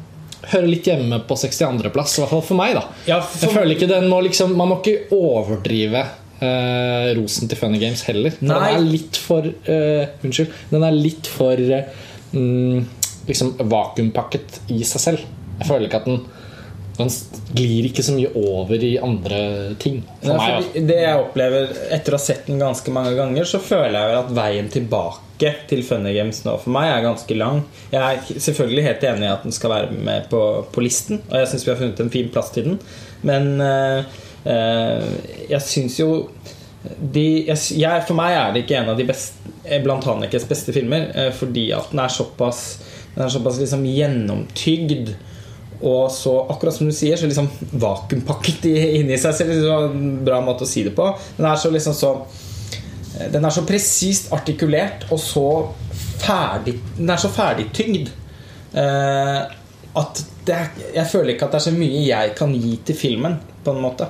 hører 0.52 0.66
litt 0.68 0.84
hjemme 0.90 1.18
på 1.26 1.34
62.-plass, 1.38 2.18
i 2.18 2.22
hvert 2.22 2.30
fall 2.34 2.42
for 2.42 2.58
meg. 2.58 2.74
da 2.74 2.82
Ja, 3.06 3.20
for- 3.22 3.46
Jeg 3.48 3.56
føler 3.56 3.74
ikke 3.76 3.88
den 3.88 4.08
må 4.10 4.20
liksom 4.22 4.54
Man 4.56 4.68
må 4.68 4.82
ikke 4.82 5.08
overdrive 5.16 6.04
eh, 6.42 7.12
rosen 7.18 7.50
til 7.50 7.60
Funny 7.60 7.80
Games 7.82 8.04
heller. 8.08 8.34
Den 8.40 8.52
er 8.56 8.82
litt 8.82 9.18
for 9.20 9.46
eh, 9.46 10.12
Unnskyld. 10.22 10.52
Den 10.72 10.86
er 10.86 10.96
litt 10.96 11.30
for 11.30 11.58
mm, 11.58 12.84
liksom 13.28 13.56
vakuumpakket 13.72 14.62
i 14.74 14.82
seg 14.88 15.06
selv. 15.06 15.26
Jeg 15.58 15.68
føler 15.68 15.88
ikke 15.88 16.02
at 16.02 16.10
den 16.10 16.22
den 16.96 17.08
glir 17.56 17.86
ikke 17.88 18.04
så 18.04 18.14
mye 18.16 18.30
over 18.36 18.82
i 18.84 18.92
andre 19.00 19.40
ting. 19.80 20.02
For 20.20 20.36
Nei, 20.36 20.48
meg, 20.58 20.66
ja. 20.76 20.82
det 20.90 20.98
jeg 21.00 21.20
opplever 21.22 21.70
etter 21.96 22.14
å 22.14 22.18
ha 22.18 22.24
sett 22.24 22.48
den 22.50 22.60
ganske 22.60 22.94
mange 22.94 23.14
ganger, 23.16 23.48
så 23.48 23.60
føler 23.62 23.96
jeg 23.96 24.18
at 24.18 24.32
veien 24.36 24.68
tilbake 24.72 25.54
til 25.70 25.80
Funny 25.82 26.12
Games 26.14 26.42
nå 26.46 26.54
for 26.62 26.70
meg 26.74 26.90
er 26.92 27.06
ganske 27.06 27.36
lang. 27.38 27.62
Jeg 27.90 28.02
er 28.02 28.42
selvfølgelig 28.44 28.84
helt 28.86 29.06
enig 29.08 29.26
i 29.26 29.32
at 29.32 29.46
den 29.46 29.56
skal 29.56 29.72
være 29.72 30.02
med 30.10 30.28
på, 30.30 30.42
på 30.72 30.84
listen, 30.84 31.22
og 31.30 31.40
jeg 31.40 31.50
syns 31.50 31.66
vi 31.66 31.72
har 31.72 31.80
funnet 31.80 32.04
en 32.04 32.12
fin 32.12 32.28
plass 32.34 32.52
til 32.54 32.68
den. 32.68 32.78
Men 33.26 33.48
eh, 33.64 34.20
jeg 34.44 35.62
syns 35.62 36.00
jo 36.00 36.08
de, 36.82 37.26
jeg, 37.46 38.04
For 38.08 38.18
meg 38.18 38.36
er 38.36 38.54
det 38.54 38.64
ikke 38.64 38.80
en 38.80 38.92
av 38.92 38.98
de 38.98 39.06
beste 39.06 39.78
blant 39.84 40.06
Hanekes 40.08 40.48
beste 40.50 40.74
filmer, 40.74 41.10
eh, 41.14 41.30
fordi 41.34 41.68
at 41.74 41.92
den 41.92 42.02
er 42.02 42.10
såpass 42.10 42.62
Den 43.14 43.26
er 43.26 43.30
såpass 43.30 43.60
liksom 43.60 43.84
gjennomtygd. 43.86 45.12
Og 45.82 46.06
så, 46.14 46.32
akkurat 46.48 46.74
som 46.74 46.88
du 46.88 46.94
sier, 46.94 47.18
så 47.18 47.26
liksom 47.28 47.50
vakuumpakket 47.82 48.64
inni 48.70 49.18
seg. 49.20 49.42
Er 49.44 49.90
en 49.90 50.22
bra 50.24 50.38
måte 50.40 50.64
å 50.64 50.70
si 50.70 50.84
det 50.86 50.94
på. 50.96 51.10
Den 51.36 51.48
er 51.50 51.58
så 51.60 51.70
liksom 51.74 51.96
så 51.98 52.14
Den 53.32 53.44
er 53.44 53.52
så 53.52 53.66
presist 53.68 54.30
artikulert 54.32 55.04
og 55.12 55.20
så 55.20 55.46
ferdig 56.22 56.78
Den 56.96 57.10
er 57.12 57.20
så 57.20 57.28
ferdigtygd 57.28 58.08
eh, 58.80 59.42
at 60.00 60.22
er, 60.50 60.68
jeg 60.94 61.06
føler 61.06 61.34
ikke 61.34 61.46
at 61.46 61.54
det 61.54 61.60
er 61.60 61.66
så 61.68 61.74
mye 61.76 62.02
jeg 62.06 62.34
kan 62.38 62.52
gi 62.54 62.76
til 62.86 62.98
filmen, 62.98 63.38
på 63.62 63.70
en 63.70 63.82
måte. 63.82 64.08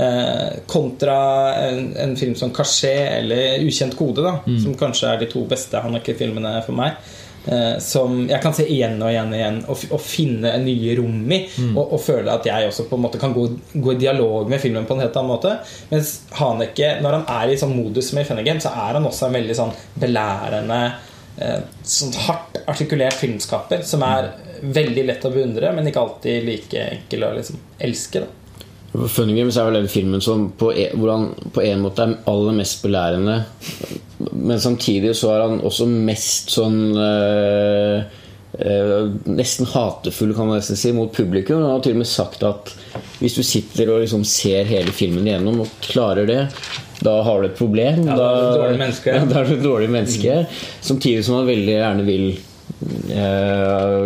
Eh, 0.00 0.58
kontra 0.66 1.18
en, 1.66 1.90
en 2.00 2.16
film 2.16 2.34
som 2.34 2.52
Kaché 2.54 2.94
eller 3.18 3.58
'Ukjent 3.60 3.96
kode', 3.96 4.24
da, 4.24 4.38
som 4.62 4.74
kanskje 4.74 5.12
er 5.12 5.20
de 5.20 5.28
to 5.28 5.44
beste 5.44 5.82
Haneke-filmene 5.84 6.62
for 6.64 6.72
meg. 6.78 6.96
Eh, 7.46 7.78
som 7.78 8.24
jeg 8.26 8.42
kan 8.42 8.54
se 8.56 8.64
igjen 8.66 8.96
og 8.98 9.12
igjen 9.12 9.28
og 9.30 9.36
igjen 9.38 9.58
og, 9.70 9.82
og 9.94 10.00
finne 10.02 10.50
nye 10.64 10.96
rom 10.98 11.30
i. 11.30 11.42
Og, 11.76 11.92
og 11.94 12.00
føle 12.02 12.32
at 12.32 12.46
jeg 12.48 12.70
også 12.70 12.88
på 12.90 12.98
en 12.98 13.04
måte 13.04 13.20
kan 13.22 13.34
gå, 13.36 13.46
gå 13.74 13.92
i 13.92 14.00
dialog 14.00 14.50
med 14.50 14.60
filmen 14.62 14.86
på 14.88 14.96
en 14.96 15.04
helt 15.04 15.16
annen 15.16 15.34
måte. 15.34 15.52
Mens 15.92 16.16
Haneke, 16.40 16.96
når 17.04 17.20
han 17.20 17.28
er 17.36 17.52
i 17.52 17.60
sånn 17.60 17.76
modus 17.76 18.10
med 18.16 18.26
Funny 18.26 18.42
Game, 18.46 18.62
så 18.64 18.74
er 18.74 18.98
han 18.98 19.06
også 19.06 19.28
en 19.28 19.38
veldig 19.38 19.58
sånn 19.60 19.76
belærende 19.94 20.80
eh, 21.38 21.60
Sånn 21.86 22.16
hardt 22.26 22.64
artikulert 22.66 23.14
filmskaper 23.14 23.84
som 23.86 24.02
er 24.02 24.32
veldig 24.62 25.06
lett 25.08 25.24
å 25.26 25.32
beundre, 25.34 25.72
men 25.76 25.88
ikke 25.88 26.02
alltid 26.02 26.46
like 26.46 26.88
enkel 26.96 27.26
å 27.26 27.32
liksom 27.36 27.62
elske. 27.86 28.24
Da. 28.24 28.46
Funny 29.08 29.34
Games 29.36 29.56
er 29.56 29.68
vel 29.68 29.80
den 29.80 29.90
filmen 29.92 30.22
som 30.24 30.50
på 30.56 30.70
en, 30.72 30.94
hvor 30.96 31.12
han 31.12 31.26
på 31.52 31.64
en 31.64 31.82
måte 31.84 32.04
er 32.04 32.14
aller 32.30 32.54
mest 32.56 32.84
belærende. 32.84 33.40
Men 34.32 34.60
samtidig 34.62 35.12
så 35.18 35.34
er 35.34 35.44
han 35.44 35.60
også 35.66 35.88
mest 35.90 36.54
sånn 36.54 36.78
øh, 36.96 38.06
øh, 38.56 39.10
Nesten 39.28 39.68
hatefull, 39.68 40.32
kan 40.36 40.48
man 40.48 40.60
nesten 40.60 40.80
si, 40.80 40.94
mot 40.96 41.12
publikum. 41.12 41.60
Han 41.60 41.76
har 41.76 41.84
til 41.84 41.98
og 41.98 42.02
med 42.04 42.10
sagt 42.10 42.46
at 42.46 42.72
hvis 43.20 43.36
du 43.36 43.44
sitter 43.44 43.92
og 43.92 44.02
liksom 44.04 44.24
ser 44.28 44.68
hele 44.68 44.94
filmen 44.96 45.28
igjennom 45.28 45.64
og 45.66 45.78
klarer 45.84 46.28
det, 46.30 46.42
da 47.04 47.18
har 47.26 47.42
du 47.42 47.50
et 47.50 47.58
problem. 47.58 48.06
Ja, 48.08 48.16
da 48.16 48.28
er 48.30 48.36
du 48.36 48.46
et 48.46 48.60
dårlig 48.62 48.82
menneske. 48.84 49.14
Ja, 49.18 49.24
da 49.28 49.40
er 49.40 49.48
du 49.48 49.56
et 49.58 49.66
dårlig 49.66 49.90
menneske. 49.92 50.42
Samtidig 50.80 51.26
som 51.26 51.40
han 51.40 51.50
veldig 51.50 51.74
gjerne 51.76 52.06
vil 52.08 52.30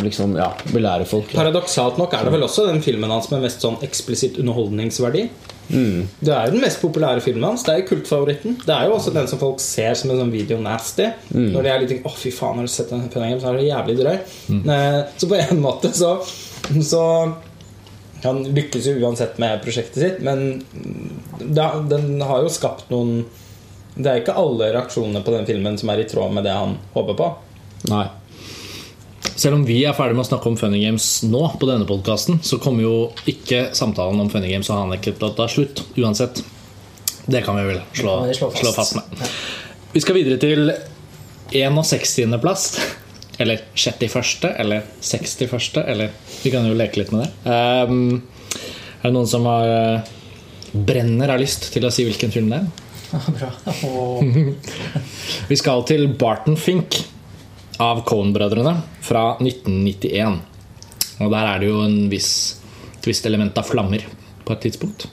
liksom, 0.05 0.37
ja, 0.39 0.53
belære 0.71 1.07
folk. 1.11 1.33
Paradoksalt 1.35 1.99
nok 1.99 2.13
er 2.15 2.27
det 2.27 2.35
vel 2.37 2.47
også 2.47 2.69
den 2.69 2.83
filmen 2.85 3.11
hans 3.11 3.31
med 3.33 3.43
mest 3.43 3.65
sånn 3.65 3.81
eksplisitt 3.87 4.39
underholdningsverdi. 4.43 5.25
Det 5.71 6.33
er 6.35 6.49
jo 6.49 6.55
den 6.57 6.65
mest 6.65 6.81
populære 6.83 7.23
filmen 7.23 7.45
hans. 7.47 7.63
Det 7.67 7.73
er 7.73 7.83
jo 7.83 7.89
kultfavoritten. 7.93 8.57
Det 8.65 8.75
er 8.75 8.89
jo 8.89 8.97
også 8.97 9.13
den 9.15 9.29
som 9.31 9.39
folk 9.39 9.61
ser 9.63 9.95
som 9.99 10.11
en 10.11 10.19
sånn 10.23 10.33
video 10.33 10.59
nasty. 10.63 11.07
Når 11.31 11.63
de 11.63 11.71
er 11.71 11.85
litt 11.85 12.07
Å, 12.07 12.15
fy 12.15 12.33
faen, 12.35 12.59
har 12.59 12.67
du 12.67 12.73
sett 12.73 12.91
den 12.91 13.07
filmen? 13.13 13.39
Så 13.43 13.51
er 13.51 13.61
det 13.61 13.69
jævlig 13.69 13.97
drøy. 14.01 14.17
Mm. 14.51 14.65
Så 15.17 15.31
på 15.31 15.39
en 15.39 15.63
måte 15.63 15.93
så, 15.95 16.17
så 16.83 17.05
Han 18.25 18.43
lykkes 18.53 18.91
jo 18.91 18.99
uansett 19.01 19.39
med 19.41 19.63
prosjektet 19.65 20.03
sitt, 20.03 20.19
men 20.27 20.65
den 21.41 22.19
har 22.21 22.43
jo 22.45 22.51
skapt 22.53 22.91
noen 22.93 23.23
Det 23.95 24.11
er 24.11 24.21
ikke 24.21 24.37
alle 24.37 24.73
reaksjonene 24.75 25.23
på 25.25 25.33
den 25.33 25.47
filmen 25.49 25.79
som 25.81 25.93
er 25.93 26.03
i 26.03 26.09
tråd 26.11 26.35
med 26.35 26.45
det 26.45 26.53
han 26.57 26.77
håper 26.95 27.17
på. 27.17 27.31
Nei. 27.91 28.07
Selv 29.21 29.57
om 29.57 29.65
vi 29.69 29.83
er 29.85 29.97
ferdig 29.97 30.17
med 30.17 30.25
å 30.25 30.29
snakke 30.31 30.49
om 30.49 30.57
Funny 30.61 30.81
Games 30.83 31.07
nå, 31.29 31.43
på 31.61 31.69
denne 31.69 31.87
podkasten, 31.89 32.41
så 32.45 32.59
kommer 32.61 32.85
jo 32.85 32.95
ikke 33.29 33.71
samtalen 33.77 34.21
om 34.23 34.31
Funny 34.33 34.51
Games 34.53 34.69
og 34.73 34.81
Hanek 34.81 35.05
til 35.11 35.27
å 35.29 35.33
ta 35.37 35.47
slutt 35.49 35.83
uansett. 36.01 36.43
Det 37.31 37.43
kan 37.45 37.59
vi 37.61 37.67
vel 37.69 37.83
slå, 37.97 38.17
vi 38.29 38.37
slå 38.37 38.49
fast. 38.51 38.65
slå 38.65 38.73
fast 38.77 38.97
med. 38.97 39.29
Vi 39.93 40.03
skal 40.03 40.17
videre 40.17 40.41
til 40.41 40.73
61. 41.53 42.41
plass. 42.41 42.73
Eller 43.41 43.63
61., 43.75 44.51
eller 44.57 44.83
61., 45.01 45.79
eller 45.87 46.11
Vi 46.43 46.51
kan 46.53 46.67
jo 46.69 46.77
leke 46.77 47.01
litt 47.01 47.13
med 47.15 47.25
det. 47.25 47.55
Um, 47.89 48.23
er 49.01 49.09
det 49.09 49.15
noen 49.17 49.31
som 49.31 49.47
har 49.49 49.71
eh, 49.73 50.11
brenner 50.73 51.33
av 51.33 51.41
lyst 51.41 51.71
til 51.73 51.87
å 51.89 51.93
si 51.93 52.05
hvilken 52.05 52.33
film 52.35 52.53
det 52.53 52.61
er? 52.61 52.69
Bra. 53.39 53.49
Oh. 53.89 54.21
Vi 55.51 55.57
skal 55.57 55.87
til 55.89 56.05
Barton 56.21 56.61
Fink 56.61 57.01
av 57.81 58.03
Cohen-brødrene 58.09 58.75
fra 59.05 59.23
1991. 59.41 60.41
Og 61.21 61.31
der 61.33 61.47
er 61.55 61.63
det 61.63 61.71
jo 61.71 61.81
en 61.85 61.97
viss 62.13 62.31
et 63.01 63.07
visst 63.09 63.25
element 63.29 63.57
av 63.57 63.65
flammer 63.65 64.03
på 64.45 64.53
et 64.53 64.61
tidspunkt. 64.67 65.07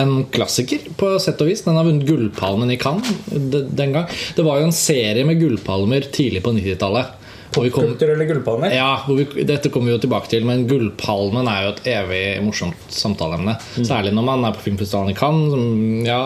En 0.00 0.22
klassiker, 0.32 0.86
på 0.96 1.10
sett 1.20 1.40
og 1.44 1.50
vis. 1.50 1.60
Den 1.66 1.76
har 1.76 1.84
vunnet 1.84 2.06
Gullpalmen 2.08 2.70
i 2.72 2.78
Cannes 2.80 3.10
den 3.28 3.92
gang. 3.92 4.06
Det 4.36 4.44
var 4.46 4.60
jo 4.62 4.68
en 4.70 4.76
serie 4.76 5.24
med 5.28 5.40
gullpalmer 5.42 6.06
tidlig 6.14 6.40
på 6.46 6.54
90-tallet. 6.56 7.16
Og 7.58 7.64
vi 7.66 7.70
kom- 7.74 7.88
Kulturelle 7.90 8.24
gullpalmer. 8.28 8.70
ja, 8.72 9.02
vi, 9.08 9.24
dette 9.44 9.68
kommer 9.74 9.90
vi 9.90 9.96
jo 9.96 10.02
tilbake 10.04 10.30
til, 10.30 10.44
men 10.46 10.62
Gullpalmen 10.70 11.48
er 11.50 11.64
jo 11.66 11.72
et 11.74 11.80
evig 11.90 12.22
morsomt 12.46 12.94
samtaleemne. 12.94 13.56
Særlig 13.82 14.12
når 14.14 14.28
man 14.28 14.44
er 14.46 14.54
på 14.54 14.62
filmfestivalen 14.68 15.10
i 15.10 15.18
Cannes, 15.18 15.50
som 15.50 16.06
ja, 16.06 16.20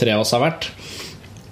tre 0.00 0.14
av 0.16 0.24
oss 0.24 0.32
har 0.32 0.40
vært. 0.46 0.70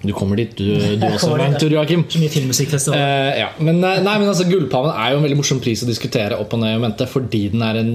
Du 0.03 0.13
kommer 0.17 0.39
dit, 0.41 0.53
du, 0.59 0.67
du 1.01 1.07
også, 1.07 1.31
en 1.39 1.55
tur, 1.61 1.71
Joakim. 1.71 2.05
så 2.11 2.21
mye 2.21 2.33
filmmusikkfestival. 2.33 2.99
Eh, 2.99 3.41
ja. 3.43 3.49
men, 3.63 3.79
eh, 3.87 4.01
nei, 4.03 4.17
men 4.19 4.31
altså, 4.31 4.47
Gullpalmen 4.51 4.93
er 4.93 5.13
jo 5.13 5.21
en 5.21 5.27
veldig 5.27 5.39
morsom 5.39 5.63
pris 5.63 5.85
å 5.85 5.89
diskutere 5.89 6.39
opp 6.43 6.57
og 6.57 6.63
ned 6.63 6.77
og 6.79 6.85
mente, 6.87 7.07
fordi 7.11 7.45
den 7.55 7.63
er, 7.67 7.79
en, 7.83 7.93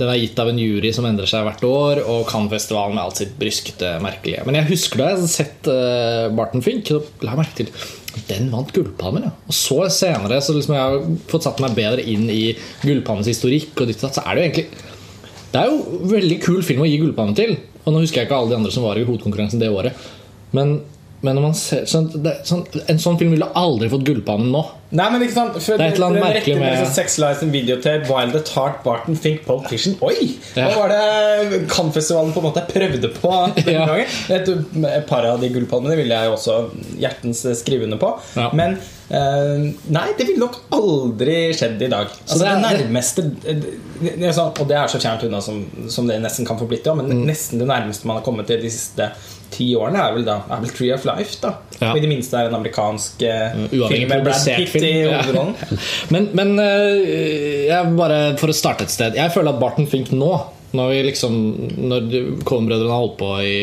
den 0.00 0.08
er 0.08 0.20
gitt 0.22 0.40
av 0.40 0.52
en 0.52 0.60
jury 0.60 0.92
som 0.96 1.08
endrer 1.08 1.28
seg 1.30 1.44
hvert 1.46 1.64
år, 1.68 2.02
og 2.08 2.26
Cannes-festivalen 2.30 2.96
med 2.96 3.04
alt 3.04 3.22
sitt 3.22 3.34
bryskete 3.40 3.96
merkelige. 4.04 4.44
Men 4.48 4.60
jeg 4.62 4.70
husker 4.72 5.02
da 5.02 5.10
jeg 5.10 5.20
hadde 5.20 5.32
sett 5.32 5.72
uh, 5.72 6.28
Barton 6.36 6.64
Fink, 6.64 6.92
og 6.96 7.26
la 7.26 7.36
merke 7.38 7.60
til 7.62 7.72
den 8.26 8.48
vant 8.50 8.72
Gullpalmen. 8.74 9.28
Ja. 9.28 9.34
Og 9.50 9.56
så 9.56 9.82
senere, 9.92 10.40
så 10.42 10.56
liksom 10.56 10.76
jeg 10.76 10.86
har 10.86 11.18
fått 11.30 11.46
satt 11.46 11.60
meg 11.62 11.76
bedre 11.76 12.02
inn 12.02 12.24
i 12.32 12.54
Gullpalmens 12.82 13.28
historikk, 13.30 13.76
og 13.76 13.90
ditt 13.90 14.00
så 14.00 14.10
er 14.24 14.32
det 14.32 14.40
jo 14.40 14.48
egentlig 14.48 14.88
det 15.50 15.58
er 15.58 15.70
jo 15.72 16.00
veldig 16.06 16.38
kul 16.44 16.60
film 16.62 16.84
å 16.84 16.88
gi 16.88 16.98
Gullpalmen 17.00 17.36
til. 17.38 17.56
Og 17.82 17.94
nå 17.94 18.04
husker 18.04 18.20
jeg 18.20 18.28
ikke 18.28 18.38
alle 18.38 18.52
de 18.52 18.58
andre 18.60 18.72
som 18.74 18.84
var 18.86 18.98
i 18.98 19.04
hovedkonkurransen 19.06 19.62
det 19.62 19.70
året. 19.74 19.96
Men, 20.54 20.80
men 21.22 21.34
når 21.36 21.42
man 21.42 21.54
ser 21.54 21.82
sånn, 21.90 22.06
det, 22.24 22.32
sånn, 22.48 22.62
En 22.88 22.98
sånn 22.98 23.18
film 23.20 23.30
ville 23.34 23.48
aldri 23.54 23.88
fått 23.92 24.04
Gullpannen 24.06 24.50
nå. 24.54 24.62
Nei, 24.90 25.04
men 25.12 25.22
ikke 25.22 25.34
sant 25.36 25.58
For 25.62 25.76
Det 25.78 25.84
er 25.84 25.90
et 25.92 25.98
eller 25.98 26.06
annet 26.08 26.24
merkelig 26.24 26.54
med- 26.58 26.78
sånn 26.80 26.94
Sex 26.94 27.18
Lies 27.22 27.42
and 27.44 27.52
Videotape, 27.54 28.08
Wild 28.08 28.34
at 28.40 28.48
Heart, 28.56 28.78
Barton 28.82 29.14
Fink, 29.16 29.44
Pole 29.46 29.68
Fiction 29.68 29.94
Oi! 30.02 30.30
Ja. 30.56 30.70
Hva 30.70 30.86
var 30.86 30.88
det 30.94 31.60
Cannes-festivalen 31.70 32.32
på 32.34 32.40
en 32.40 32.48
måte 32.48 32.64
prøvde 32.72 33.12
på 33.20 33.34
Ja. 33.70 33.84
Et, 34.34 34.48
et 34.48 35.06
par 35.06 35.28
av 35.28 35.40
de 35.44 35.50
gullpannene 35.54 35.94
ville 36.00 36.16
jeg 36.22 36.32
også 36.32 36.56
hjertens 36.98 37.44
skrive 37.60 37.84
under 37.84 38.00
på. 38.02 38.14
Ja. 38.36 38.48
Men 38.56 38.78
Uh, 39.10 39.72
nei, 39.90 40.04
det 40.14 40.22
ville 40.28 40.38
nok 40.38 40.54
aldri 40.70 41.48
skjedd 41.58 41.80
i 41.82 41.88
dag. 41.90 42.12
Altså, 42.28 42.36
det 42.38 42.46
er- 42.46 42.60
nærmeste 42.62 43.24
det 43.42 44.28
er 44.28 44.30
sånn, 44.36 44.52
Og 44.62 44.68
det 44.70 44.76
er 44.78 44.86
så 44.86 45.00
fjernt 45.02 45.24
unna 45.26 45.40
som, 45.42 45.64
som 45.90 46.06
det 46.06 46.20
nesten 46.22 46.46
kan 46.46 46.56
få 46.60 46.68
blitt. 46.70 46.86
Ja, 46.86 46.94
men 46.94 47.08
Mm. 47.10 47.24
nesten 47.26 47.58
det 47.58 47.66
nærmeste 47.66 48.06
man 48.06 48.20
har 48.20 48.22
kommet 48.22 48.46
til 48.46 48.62
de 48.62 48.70
siste 48.70 49.10
ti 49.50 49.70
årene, 49.76 49.98
er 50.02 50.14
vel 50.16 50.24
da 50.26 50.38
er 50.50 50.60
vel 50.62 50.70
Tree 50.76 50.92
of 50.94 51.04
Life. 51.08 51.38
da 51.42 51.54
Ja. 51.80 51.90
Og 51.92 51.96
I 51.96 52.00
det 52.04 52.08
minste 52.10 52.36
er 52.36 52.48
en 52.50 52.54
amerikansk 52.58 53.22
eh, 53.24 53.54
uavhengig 53.72 54.02
film 54.04 54.08
med 54.12 54.24
Brad 54.24 54.44
Pitt 54.56 54.68
film. 54.74 54.84
i 54.84 54.90
Ja. 55.00 55.22
hovedrollen. 55.22 55.54
Men, 56.14 56.28
men 56.34 56.58
eh, 56.58 57.66
jeg 57.70 57.94
bare 57.96 58.18
for 58.40 58.52
å 58.52 58.56
starte 58.56 58.84
et 58.84 58.90
sted 58.92 59.14
Jeg 59.16 59.32
føler 59.32 59.54
at 59.54 59.60
Barton 59.62 59.86
Fink 59.88 60.10
nå, 60.12 60.30
når 60.76 60.90
vi 60.92 60.98
liksom 61.08 61.38
Når 61.90 62.10
Coen-brødrene 62.44 62.90
har 62.92 63.00
holdt 63.04 63.16
på 63.22 63.30
i 63.42 63.54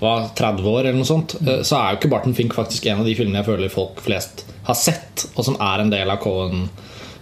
hva, 0.00 0.14
30 0.32 0.64
år, 0.64 0.86
eller 0.88 0.96
noe 0.96 1.04
sånt, 1.10 1.34
eh, 1.44 1.60
så 1.66 1.76
er 1.76 1.90
jo 1.92 1.98
ikke 2.00 2.08
Barton 2.14 2.32
Fink 2.38 2.54
faktisk 2.56 2.86
en 2.88 3.02
av 3.02 3.08
de 3.10 3.12
filmene 3.18 3.42
jeg 3.42 3.50
føler 3.50 3.68
folk 3.72 4.00
flest 4.00 4.46
har 4.64 4.78
sett, 4.80 5.26
og 5.36 5.44
som 5.44 5.58
er 5.60 5.82
en 5.82 5.90
del 5.92 6.08
av 6.12 6.22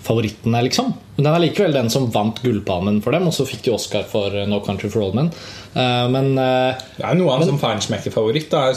Coen-favorittene, 0.08 0.62
liksom. 0.64 0.92
Men 1.16 1.24
den 1.26 1.34
er 1.34 1.42
likevel 1.42 1.74
den 1.74 1.90
som 1.90 2.08
vant 2.14 2.40
Gullpalmen 2.42 3.00
for 3.02 3.12
dem, 3.12 3.26
og 3.28 3.34
så 3.34 3.46
fikk 3.46 3.64
de 3.66 3.72
Oscar 3.74 4.04
for 4.08 4.34
eh, 4.34 4.46
No 4.48 4.60
Country 4.64 4.88
for 4.90 5.02
Old 5.04 5.14
Men. 5.18 5.30
Eh, 5.74 6.08
Men 6.08 6.30
eh, 6.38 6.74
Det 6.96 7.04
er 7.04 7.18
noe 7.18 7.34
av 7.34 7.42
en 7.42 7.48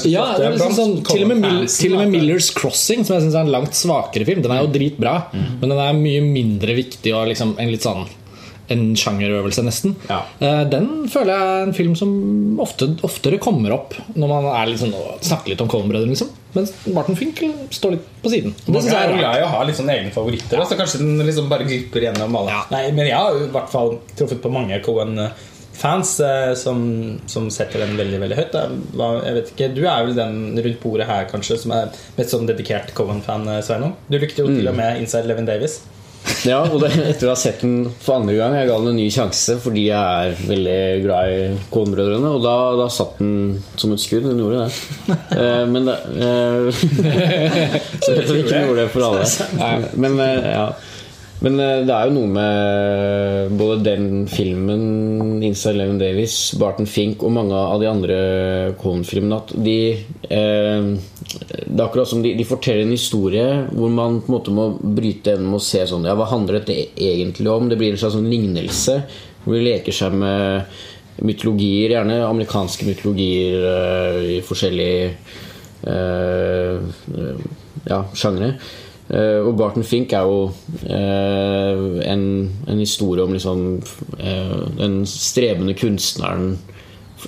synes 0.01 0.13
ja, 0.13 0.25
er 0.47 0.55
liksom 0.55 0.77
sånn, 0.77 0.95
til, 1.07 1.23
og 1.25 1.31
med 1.31 1.67
til 1.71 1.93
og 1.95 2.01
med 2.03 2.15
Millers 2.15 2.51
Crossing, 2.55 3.05
som 3.05 3.15
jeg 3.17 3.27
synes 3.27 3.37
er 3.37 3.45
en 3.45 3.53
langt 3.53 3.77
svakere 3.77 4.27
film, 4.27 4.41
den 4.43 4.55
er 4.55 4.65
jo 4.65 4.71
dritbra, 4.73 5.15
men 5.33 5.69
den 5.69 5.77
er 5.79 5.93
mye 5.97 6.25
mindre 6.25 6.75
viktig 6.77 7.13
og 7.15 7.29
liksom 7.31 7.55
en 7.61 7.71
litt 7.71 7.87
sånn 7.87 8.07
en 8.71 8.93
sjangerøvelse, 8.95 9.65
nesten. 9.67 9.97
Ja. 10.07 10.21
Den 10.71 11.09
føler 11.11 11.33
jeg 11.33 11.47
er 11.57 11.65
en 11.65 11.73
film 11.75 11.95
som 11.99 12.13
ofte, 12.63 12.87
oftere 13.03 13.35
kommer 13.43 13.73
opp 13.75 13.97
når 14.15 14.31
man 14.31 14.47
er 14.53 14.71
sånn, 14.79 14.93
snakker 15.19 15.51
litt 15.51 15.63
om 15.65 15.67
Coen-brødrene. 15.67 16.13
Liksom. 16.13 16.29
Mens 16.53 16.73
Martin 16.91 17.15
Finkel 17.15 17.53
står 17.71 17.93
litt 17.95 18.07
på 18.23 18.31
siden. 18.33 18.55
Og 18.67 18.73
Det 18.75 18.81
synes 18.83 18.93
jeg 18.95 19.09
er 19.09 19.17
glad 19.21 19.37
i 19.39 19.43
å 19.45 19.51
ha 19.53 19.61
litt 19.67 19.77
sånne 19.79 19.93
egne 19.95 20.11
favoritter. 20.15 20.63
Så 20.67 20.77
kanskje 20.79 20.99
den 21.03 21.21
liksom 21.27 21.47
bare 21.51 21.67
glipper 21.69 22.03
gjennom 22.07 22.35
alle. 22.41 22.51
Ja. 22.57 22.65
Nei, 22.73 22.83
men 22.97 23.07
jeg 23.07 23.15
har 23.15 23.37
i 23.39 23.47
hvert 23.53 23.71
fall 23.71 23.95
truffet 24.19 24.41
på 24.43 24.51
mange 24.51 24.79
Cohen-fans 24.83 26.11
eh, 26.27 26.51
som, 26.59 26.83
som 27.31 27.47
setter 27.53 27.85
den 27.85 27.95
veldig 27.99 28.19
veldig 28.25 28.39
høyt. 28.41 28.51
da. 28.57 29.07
Jeg 29.25 29.37
vet 29.39 29.53
ikke, 29.55 29.71
Du 29.77 29.81
er 29.85 30.03
vel 30.09 30.17
den 30.19 30.35
rundt 30.59 30.81
bordet 30.83 31.07
her 31.07 31.29
kanskje 31.31 31.57
som 31.63 31.71
er 31.77 31.89
mest 32.17 32.35
sånn 32.35 32.49
dedikert 32.49 32.93
Cohen-fan, 32.97 33.47
eh, 33.47 33.63
Sveinung? 33.65 33.95
Du 34.11 34.19
likte 34.19 34.43
jo 34.43 34.51
til 34.51 34.67
og 34.67 34.75
med 34.77 34.99
Inside 35.03 35.31
Levin 35.31 35.47
Davis. 35.49 35.79
Ja, 36.45 36.61
og 36.65 36.79
det, 36.81 36.91
etter 37.05 37.29
å 37.29 37.33
ha 37.33 37.37
sett 37.39 37.61
den 37.61 37.85
for 38.01 38.19
andre 38.19 38.33
gang 38.37 38.55
Jeg 38.57 38.69
ga 38.69 38.77
den 38.81 38.91
en 38.93 38.97
ny 38.97 39.07
sjanse 39.13 39.57
fordi 39.61 39.87
jeg 39.87 40.27
er 40.27 40.39
veldig 40.49 40.77
glad 41.03 41.33
i 41.33 41.41
Coen-brødrene. 41.73 42.31
Og 42.37 42.45
da, 42.45 42.55
da 42.79 42.87
satt 42.93 43.19
den 43.21 43.59
som 43.75 43.93
et 43.93 44.03
skudd. 44.03 44.25
Den 44.29 44.41
gjorde 44.41 44.65
det. 44.65 45.17
Eh, 45.37 45.65
men 45.69 45.89
det 45.89 45.97
eh, 46.21 46.81
Så 48.03 48.15
jeg 48.15 48.25
tror 48.25 48.39
ikke 48.39 48.55
den 48.55 48.67
gjorde 48.69 48.81
det 48.81 48.89
for 48.93 49.07
alle. 49.09 49.27
Men, 50.03 50.17
eh, 50.23 50.49
ja. 50.53 50.65
Men 51.41 51.57
eh, 51.59 51.81
det 51.87 51.93
er 51.95 52.07
jo 52.07 52.15
noe 52.15 52.29
med 52.29 53.55
både 53.57 53.79
den 53.85 54.07
filmen, 54.29 55.41
Insta 55.43 55.71
Eleven 55.71 55.97
Davis, 56.01 56.35
Barton 56.61 56.89
Fink 56.89 57.25
og 57.25 57.33
mange 57.33 57.57
av 57.57 57.81
de 57.81 57.89
andre 57.89 58.19
Cohen-filmene 58.81 59.39
at 59.41 59.53
de 59.65 59.77
eh, 60.29 60.91
Det 60.91 61.79
er 61.79 61.85
akkurat 61.85 62.09
som 62.11 62.21
de, 62.21 62.35
de 62.37 62.45
forteller 62.47 62.85
en 62.85 62.93
historie 62.93 63.47
hvor 63.71 63.89
man 63.93 64.19
på 64.21 64.29
en 64.29 64.37
måte 64.37 64.53
må 64.53 64.67
bryte 64.81 65.33
gjennom 65.33 65.57
og 65.57 65.65
se 65.65 65.83
sånn 65.89 66.05
Ja, 66.05 66.15
hva 66.19 66.29
handler 66.29 66.59
dette 66.59 66.77
egentlig 66.93 67.49
om? 67.49 67.69
Det 67.71 67.79
blir 67.79 67.95
en 67.95 68.01
slags 68.01 68.17
sånn 68.19 68.29
lignelse 68.31 69.01
hvor 69.41 69.57
de 69.57 69.63
leker 69.65 69.95
seg 69.95 70.13
med 70.21 70.69
mytologier, 71.25 71.95
gjerne 71.95 72.21
amerikanske 72.25 72.85
mytologier 72.87 73.65
eh, 73.71 74.19
i 74.37 74.39
forskjellige 74.45 75.09
eh, 75.89 77.41
ja, 77.89 78.03
sjangre. 78.13 78.53
Eh, 79.11 79.39
og 79.43 79.57
Barton 79.59 79.83
Fink 79.83 80.13
er 80.15 80.23
jo 80.23 80.51
eh, 80.87 82.11
en, 82.11 82.23
en 82.67 82.79
historie 82.79 83.23
om 83.23 83.33
liksom 83.35 83.63
eh, 84.19 84.59
den 84.77 85.01
strebende 85.09 85.75
kunstneren 85.75 86.55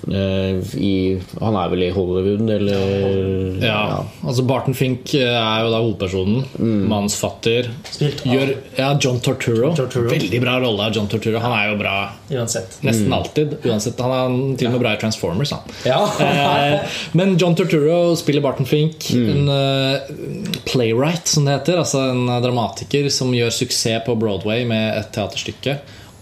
i 0.07 0.93
Han 1.39 1.57
er 1.59 1.69
vel 1.71 1.83
i 1.87 1.91
Hollywood, 1.93 2.49
eller 2.49 3.59
Ja, 3.63 4.03
altså 4.23 4.45
Barton 4.47 4.75
Fink 4.77 5.13
er 5.15 5.63
jo 5.65 5.71
da 5.73 5.81
hovedpersonen. 5.83 6.43
Manusfatter. 6.89 7.69
Spilt 7.89 8.23
av 8.25 8.33
Gjør, 8.33 8.53
ja, 8.77 8.89
John 9.01 9.19
Torturo. 9.23 9.73
Torturo. 9.77 10.09
Veldig 10.11 10.41
bra 10.43 10.57
rolle 10.63 10.87
av 10.87 10.95
John 10.97 11.07
Torturo. 11.11 11.39
Han 11.43 11.55
er 11.57 11.69
jo 11.71 11.77
bra 11.81 11.95
uansett. 12.33 12.77
nesten 12.85 13.13
alltid. 13.13 13.57
Uansett, 13.63 13.99
Han 13.99 14.11
er 14.13 14.57
til 14.59 14.67
og 14.69 14.75
med 14.77 14.83
bra 14.85 14.93
i 14.95 15.01
Transformers. 15.01 15.53
Han. 15.55 15.73
Ja. 15.87 16.01
Eh, 16.23 16.99
men 17.17 17.37
John 17.39 17.55
Torturo 17.55 18.15
spiller 18.19 18.41
Barton 18.43 18.65
Fink. 18.69 19.09
En 19.13 19.49
eh, 19.49 20.13
playwright, 20.65 21.27
som 21.27 21.45
det 21.45 21.59
heter. 21.59 21.79
Altså 21.83 22.03
en 22.11 22.27
eh, 22.29 22.41
dramatiker 22.43 23.09
som 23.13 23.33
gjør 23.35 23.53
suksess 23.53 24.05
på 24.05 24.15
Broadway 24.19 24.65
med 24.69 24.97
et 24.97 25.11
teaterstykke. 25.15 25.77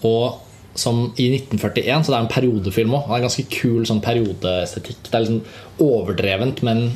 Og 0.08 0.40
som 0.74 1.02
i 1.20 1.28
1941, 1.34 2.04
så 2.04 2.12
det 2.12 2.16
er 2.16 2.22
en 2.24 2.32
periodefilm 2.32 2.94
òg. 2.96 3.10
En 3.12 3.26
ganske 3.26 3.44
kul 3.52 3.84
sånn 3.88 4.00
periodeestetikk. 4.04 5.02
Det 5.04 5.18
er 5.18 5.26
liksom 5.26 5.84
overdrevent, 5.84 6.62
men 6.64 6.86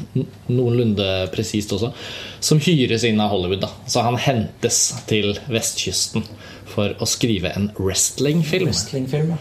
noenlunde 0.48 1.08
presist 1.34 1.74
også. 1.76 1.92
Som 2.40 2.62
hyres 2.64 3.04
inn 3.08 3.20
av 3.20 3.34
Hollywood. 3.34 3.66
da 3.66 3.70
Så 3.90 4.04
han 4.06 4.16
hentes 4.20 4.80
til 5.10 5.34
vestkysten 5.52 6.24
for 6.72 6.96
å 7.00 7.08
skrive 7.08 7.52
en 7.56 7.70
wrestlingfilm. 7.76 8.70
Wrestling 8.70 9.08
ja. 9.12 9.38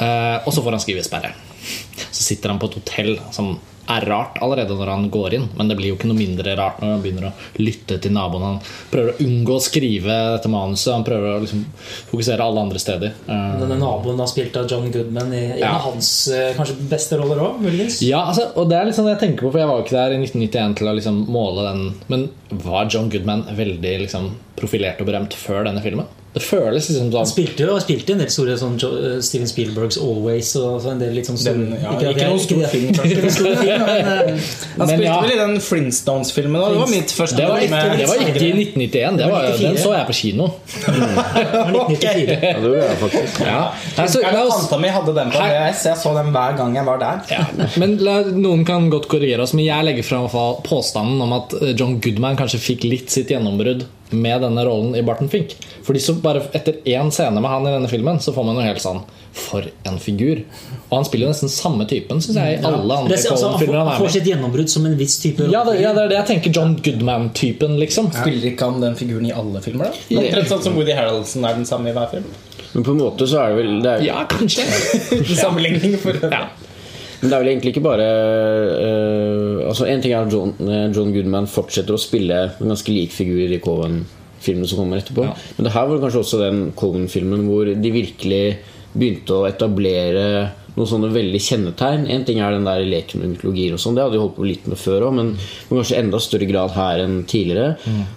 Eh, 0.00 0.36
og 0.44 0.52
så 0.52 0.62
får 0.64 0.76
han 0.76 0.84
skrivesperre. 0.84 1.32
Så 2.10 2.22
sitter 2.24 2.52
han 2.52 2.60
på 2.60 2.70
et 2.70 2.78
hotell 2.80 3.18
som 3.34 3.54
er 3.90 4.06
rart 4.08 4.38
allerede 4.44 4.76
når 4.78 4.90
han 4.92 5.08
går 5.12 5.34
inn, 5.38 5.46
men 5.58 5.68
det 5.70 5.76
blir 5.78 5.90
jo 5.92 5.96
ikke 5.98 6.08
noe 6.10 6.18
mindre 6.18 6.54
rart 6.58 6.80
når 6.82 6.92
han 6.94 7.02
begynner 7.04 7.28
å 7.30 7.62
lytte 7.62 7.98
til 8.04 8.12
naboen. 8.14 8.44
Han 8.46 8.60
prøver 8.92 9.12
å 9.16 9.24
unngå 9.26 9.56
å 9.56 9.62
skrive 9.64 10.16
dette 10.36 10.50
manuset. 10.52 10.92
Han 10.94 11.06
prøver 11.06 11.36
å 11.36 11.40
liksom 11.44 11.64
fokusere 12.12 12.44
alle 12.46 12.64
andre 12.66 12.82
steder. 12.82 13.14
Eh, 13.26 13.56
Denne 13.60 13.78
naboen 13.80 14.20
har 14.22 14.30
spilt 14.30 14.56
av 14.60 14.68
John 14.70 14.90
Goodman 14.94 15.32
i 15.34 15.42
en 15.52 15.58
Ja. 15.58 15.74
av 15.76 15.88
hans 15.90 16.10
eh, 16.28 16.52
kanskje 16.58 16.76
beste 16.90 17.18
roller 17.20 17.42
òg, 17.44 17.60
muligens. 17.64 18.00
Ja, 18.06 18.22
altså, 18.30 18.48
og 18.56 18.68
det 18.70 18.78
er 18.78 18.84
litt 18.90 18.98
sånn 18.98 19.08
jeg 19.10 19.20
tenker 19.22 19.46
på, 19.48 19.52
for 19.52 19.58
jeg 19.62 19.68
var 19.68 19.80
jo 19.80 19.84
ikke 19.88 19.98
der 19.98 20.14
i 20.16 20.22
1991 20.22 20.76
til 20.80 20.88
å 20.90 20.94
liksom 20.96 21.24
måle 21.28 21.66
den. 21.70 21.82
Men 22.08 22.28
var 22.64 22.88
John 22.90 23.10
Goodman 23.10 23.44
veldig 23.56 23.96
liksom 24.06 24.30
profilert 24.60 25.00
og 25.00 25.06
berømt 25.10 25.34
før 25.34 25.64
denne 25.68 25.82
filmen? 25.82 26.06
Det 26.30 26.40
føles 26.46 26.86
liksom 26.86 27.08
sånn. 27.08 27.14
Han 27.16 27.26
sånn 27.26 27.32
spilte 27.32 27.64
jo 27.66 27.76
spilte 27.82 28.14
en 28.14 28.20
del 28.22 28.28
store 28.30 28.54
sånn 28.60 28.76
eh, 28.86 29.16
Steven 29.26 29.48
Spielbergs 29.50 29.96
'Always' 29.98 30.52
og 30.60 30.76
så 30.84 30.92
en 30.92 31.00
del 31.02 31.16
litt 31.16 31.26
sånn 31.26 31.38
store 31.40 31.58
Den- 31.58 31.80
ja, 31.82 31.94
ikke 32.12 32.28
noen 32.28 32.42
stor 32.44 32.60
film, 32.70 32.92
kanskje. 32.94 33.10
Ikke 33.10 33.24
noen 33.24 33.34
stor 33.34 33.56
film, 33.58 33.82
men 33.88 34.10
eh, 34.12 34.52
Han 34.78 34.84
Men 34.84 34.92
spilte 34.92 35.08
ja. 35.08 35.16
vel 35.24 35.32
i 35.34 35.40
den 35.40 35.56
Flintstones-filmen. 35.66 36.62
Det 36.62 36.78
var 36.84 36.92
mitt 36.92 37.14
første 37.16 37.36
det 37.40 37.48
var, 37.50 37.64
ikke, 37.66 37.74
med- 37.74 37.98
det 37.98 38.06
var 38.12 38.22
ikke 38.22 38.46
i 38.46 38.52
1991. 38.62 39.18
Det 39.18 39.30
var, 39.32 39.50
den 39.58 39.76
så 39.82 39.96
jeg 39.96 40.06
på 40.06 40.16
kino. 40.20 40.48
det 40.86 40.96
var 41.50 41.90
1994. 41.90 42.38
Ja, 42.38 42.54
det 42.54 42.66
gjorde 42.70 42.86
jeg 42.86 42.98
faktisk. 43.02 43.40
Ja. 43.50 43.60
Nei, 43.98 44.08
så, 44.14 44.22
Tanta 44.30 44.78
mi 44.86 44.94
hadde 45.00 45.18
den 45.18 45.34
på 45.34 45.42
VHS. 45.42 45.84
Jeg 45.90 46.02
så 46.06 46.14
den 46.14 46.30
hver 46.36 46.56
gang 46.62 46.78
jeg 46.78 46.86
var 46.86 47.02
der. 47.02 47.24
ja. 47.34 47.68
Men 47.82 47.98
la, 48.06 48.20
Noen 48.30 48.62
kan 48.68 48.86
godt 48.92 49.10
korrigere 49.10 49.42
oss, 49.42 49.56
men 49.58 49.66
jeg 49.66 49.82
legger 49.90 50.06
fram 50.06 50.30
påstanden 50.62 51.18
om 51.26 51.34
at 51.42 51.58
eh, 51.58 51.74
John 51.74 51.98
Goodman 51.98 52.38
kanskje 52.38 52.62
fikk 52.62 52.86
litt 52.86 53.10
sitt 53.10 53.34
gjennombrudd 53.34 53.88
med 54.12 54.42
denne 54.44 54.64
rollen 54.66 54.96
i 54.98 55.02
Barton 55.06 55.28
Fink. 55.30 55.56
Fordi 55.86 56.02
så 56.02 56.14
bare 56.22 56.42
Etter 56.56 56.80
én 56.88 57.10
scene 57.14 57.40
med 57.40 57.50
han 57.50 57.66
i 57.66 57.72
denne 57.72 57.88
filmen, 57.90 58.20
så 58.20 58.34
får 58.34 58.46
man 58.46 58.58
jo 58.60 58.66
helt 58.66 58.82
sånn 58.82 59.02
For 59.36 59.66
en 59.86 59.98
figur! 60.02 60.42
Og 60.88 60.96
han 60.96 61.06
spiller 61.06 61.28
jo 61.28 61.32
nesten 61.34 61.52
samme 61.52 61.86
typen, 61.90 62.20
syns 62.22 62.38
jeg, 62.40 62.58
i 62.58 62.64
alle 62.66 62.80
andre 62.96 63.14
Det, 63.14 63.20
altså, 63.30 63.52
han, 63.52 63.60
får, 63.62 63.90
får 64.02 64.14
sitt 64.16 64.30
gjennombrudd 64.32 64.72
som 64.72 64.86
en 64.90 64.96
viss 64.98 65.18
type 65.22 65.46
Ja, 65.52 65.62
det, 65.68 65.78
ja, 65.82 65.94
det 65.96 66.06
er 66.06 66.12
det 66.14 66.18
jeg 66.20 66.28
tenker. 66.34 66.54
John 66.56 66.76
Goodman-typen, 66.82 67.78
liksom. 67.80 68.10
Spiller 68.14 68.50
ikke 68.52 68.70
han 68.70 68.82
den 68.82 68.98
figuren 68.98 69.28
i 69.30 69.34
alle 69.34 69.62
filmer? 69.64 69.92
da? 69.92 70.22
Omtrent 70.22 70.50
sånn 70.50 70.64
som 70.66 70.78
Woody 70.78 70.96
Harroldson 70.98 71.46
er 71.46 71.60
den 71.60 71.68
samme 71.68 71.92
i 71.92 71.96
hver 71.96 72.10
film. 72.12 72.26
Men 72.72 72.86
på 72.86 72.94
en 72.94 73.00
måte 73.02 73.26
så 73.26 73.40
er 73.42 73.54
det 73.54 73.62
vel 73.62 73.78
det 73.82 73.94
er, 73.96 74.04
Ja, 74.06 74.24
kanskje. 74.30 74.66
Sammenligning 75.42 75.96
for 76.02 76.14
øvrig. 76.14 76.59
Men 77.20 77.28
det 77.28 77.36
er 77.36 77.42
vel 77.42 77.50
egentlig 77.52 77.74
ikke 77.74 77.84
bare 77.84 78.06
uh, 78.80 79.68
Altså 79.68 79.86
En 79.90 80.00
ting 80.02 80.14
er 80.14 80.24
at 80.24 80.32
John, 80.32 80.54
eh, 80.64 80.86
John 80.94 81.12
Goodman 81.14 81.48
fortsetter 81.50 81.94
å 81.96 82.00
spille 82.00 82.38
en 82.56 82.72
ganske 82.72 82.92
lik 82.94 83.12
figur 83.12 83.52
i 83.52 83.60
Coven-filmen 83.62 84.68
som 84.68 84.80
kommer 84.80 85.02
etterpå. 85.02 85.26
Ja. 85.28 85.34
Men 85.56 85.68
det 85.68 85.74
her 85.74 85.88
var 85.90 86.00
kanskje 86.02 86.22
også 86.24 86.40
den 86.40 86.62
Coven-filmen 86.78 87.44
hvor 87.46 87.68
de 87.68 87.92
virkelig 87.94 88.44
begynte 88.94 89.36
å 89.36 89.46
etablere 89.48 90.24
noen 90.76 90.86
sånne 90.86 91.08
veldig 91.12 91.38
kjennetegn. 91.42 92.04
En 92.14 92.22
ting 92.24 92.38
er 92.40 92.54
den 92.54 92.64
der 92.64 92.80
leken 92.86 93.20
med 93.20 93.32
mytologier, 93.32 93.72
og 93.74 93.80
sånn, 93.82 93.96
det 93.98 94.04
hadde 94.04 94.14
de 94.14 94.20
holdt 94.22 94.36
på 94.36 94.44
litt 94.46 94.68
med 94.70 94.78
før 94.78 95.08
òg, 95.08 95.14
men, 95.16 95.32
men 95.68 95.80
kanskje 95.80 95.98
enda 95.98 96.20
større 96.22 96.46
grad 96.48 96.70
her 96.76 97.02
enn 97.02 97.16
tidligere. 97.28 97.72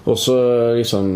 Også 0.05 0.35
liksom 0.77 1.09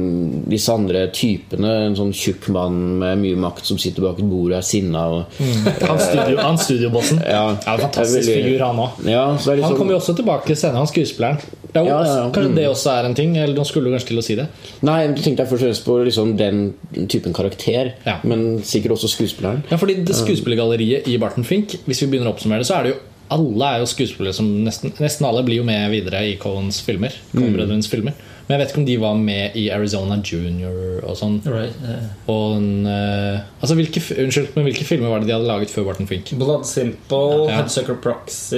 disse 0.49 0.73
andre 0.73 1.05
typene. 1.13 1.75
En 1.87 1.95
sånn 1.99 2.11
tjukk 2.17 2.49
mann 2.55 2.79
med 3.03 3.21
mye 3.21 3.37
makt 3.39 3.69
som 3.69 3.77
sitter 3.79 4.01
bak 4.07 4.17
et 4.19 4.27
bord 4.27 4.49
og 4.51 4.57
er 4.57 4.65
sinna. 4.65 5.05
Og, 5.13 5.39
Han, 5.87 6.01
studio, 6.01 6.37
han 6.41 6.57
studiobossen. 6.61 7.21
Ja. 7.21 7.45
Ja, 7.53 7.77
fantastisk 7.85 8.17
veldig- 8.25 8.39
figur, 8.41 8.65
han 8.65 8.81
òg. 8.87 9.05
ja, 9.07 9.23
liksom, 9.37 9.63
Han 9.69 9.77
kommer 9.77 9.93
jo 9.95 10.01
også 10.01 10.17
tilbake 10.17 10.57
senere, 10.57 10.81
han 10.81 10.89
skuespilleren. 10.89 11.37
Ja, 11.75 11.83
ja, 11.83 11.97
ja. 12.03 12.29
Kanskje 12.31 12.49
Mm. 12.51 12.55
det 12.55 12.67
også 12.69 12.89
er 12.93 13.05
en 13.05 13.13
ting? 13.15 13.35
Eller 13.37 13.53
nå 13.55 13.65
skulle 13.65 13.85
du 13.89 13.91
kanskje 13.95 14.07
til 14.07 14.17
å 14.17 14.23
si 14.23 14.35
det? 14.35 14.47
Nei, 14.81 15.07
men 15.07 15.15
tenkte 15.15 15.43
jeg 15.43 15.47
først 15.49 15.61
og 15.61 15.67
fremst 15.67 15.85
på 15.85 15.97
liksom 16.05 16.37
den 16.37 16.73
typen 17.07 17.33
karakter, 17.33 17.93
men 18.23 18.61
sikkert 18.63 18.91
også 18.97 19.09
skuespilleren. 19.11 19.63
Ja, 19.71 19.77
fordi 19.77 20.03
det 20.05 20.15
skuespillergalleriet 20.15 21.07
i 21.07 21.17
Barton 21.17 21.43
Fink 21.43 21.75
Hvis 21.85 22.01
vi 22.01 22.07
begynner 22.07 22.31
å 22.31 22.35
oppsummere 22.35 22.59
det, 22.59 22.67
så 22.67 22.79
er 22.79 22.83
det 22.83 22.93
jo 22.93 22.99
alle 23.29 23.65
er 23.75 23.79
jo 23.79 23.85
skuespillere 23.91 24.33
som 24.33 24.45
nesten, 24.63 24.93
nesten 25.03 25.25
alle 25.27 25.43
blir 25.43 25.57
jo 25.57 25.63
med 25.67 25.91
videre 25.91 26.21
i 26.31 26.37
Cohens 26.39 26.79
filmer. 26.81 27.11
Coen-brødrenes 27.35 27.89
filmer 27.91 28.13
Men 28.47 28.53
jeg 28.55 28.59
vet 28.61 28.69
ikke 28.71 28.79
om 28.79 28.85
de 28.87 28.97
var 29.01 29.15
med 29.19 29.55
i 29.59 29.65
Arizona 29.75 30.15
Junior 30.23 31.01
og 31.03 31.17
sånn. 31.19 31.33
Right, 31.43 31.75
yeah. 31.83 32.05
Og 32.31 32.55
en, 32.55 32.69
eh, 32.87 33.41
altså 33.59 33.75
hvilke, 33.75 33.99
Unnskyld, 34.23 34.53
men 34.55 34.69
hvilke 34.69 34.87
filmer 34.87 35.11
var 35.11 35.19
det 35.19 35.27
de 35.27 35.35
hadde 35.35 35.49
laget 35.49 35.73
før 35.73 35.89
Barton 35.89 36.07
Fink? 36.07 36.31
Blood 36.39 36.63
Simple, 36.65 37.49
Ja. 37.49 37.57
Headsucker 37.57 37.99
Proxy 37.99 38.55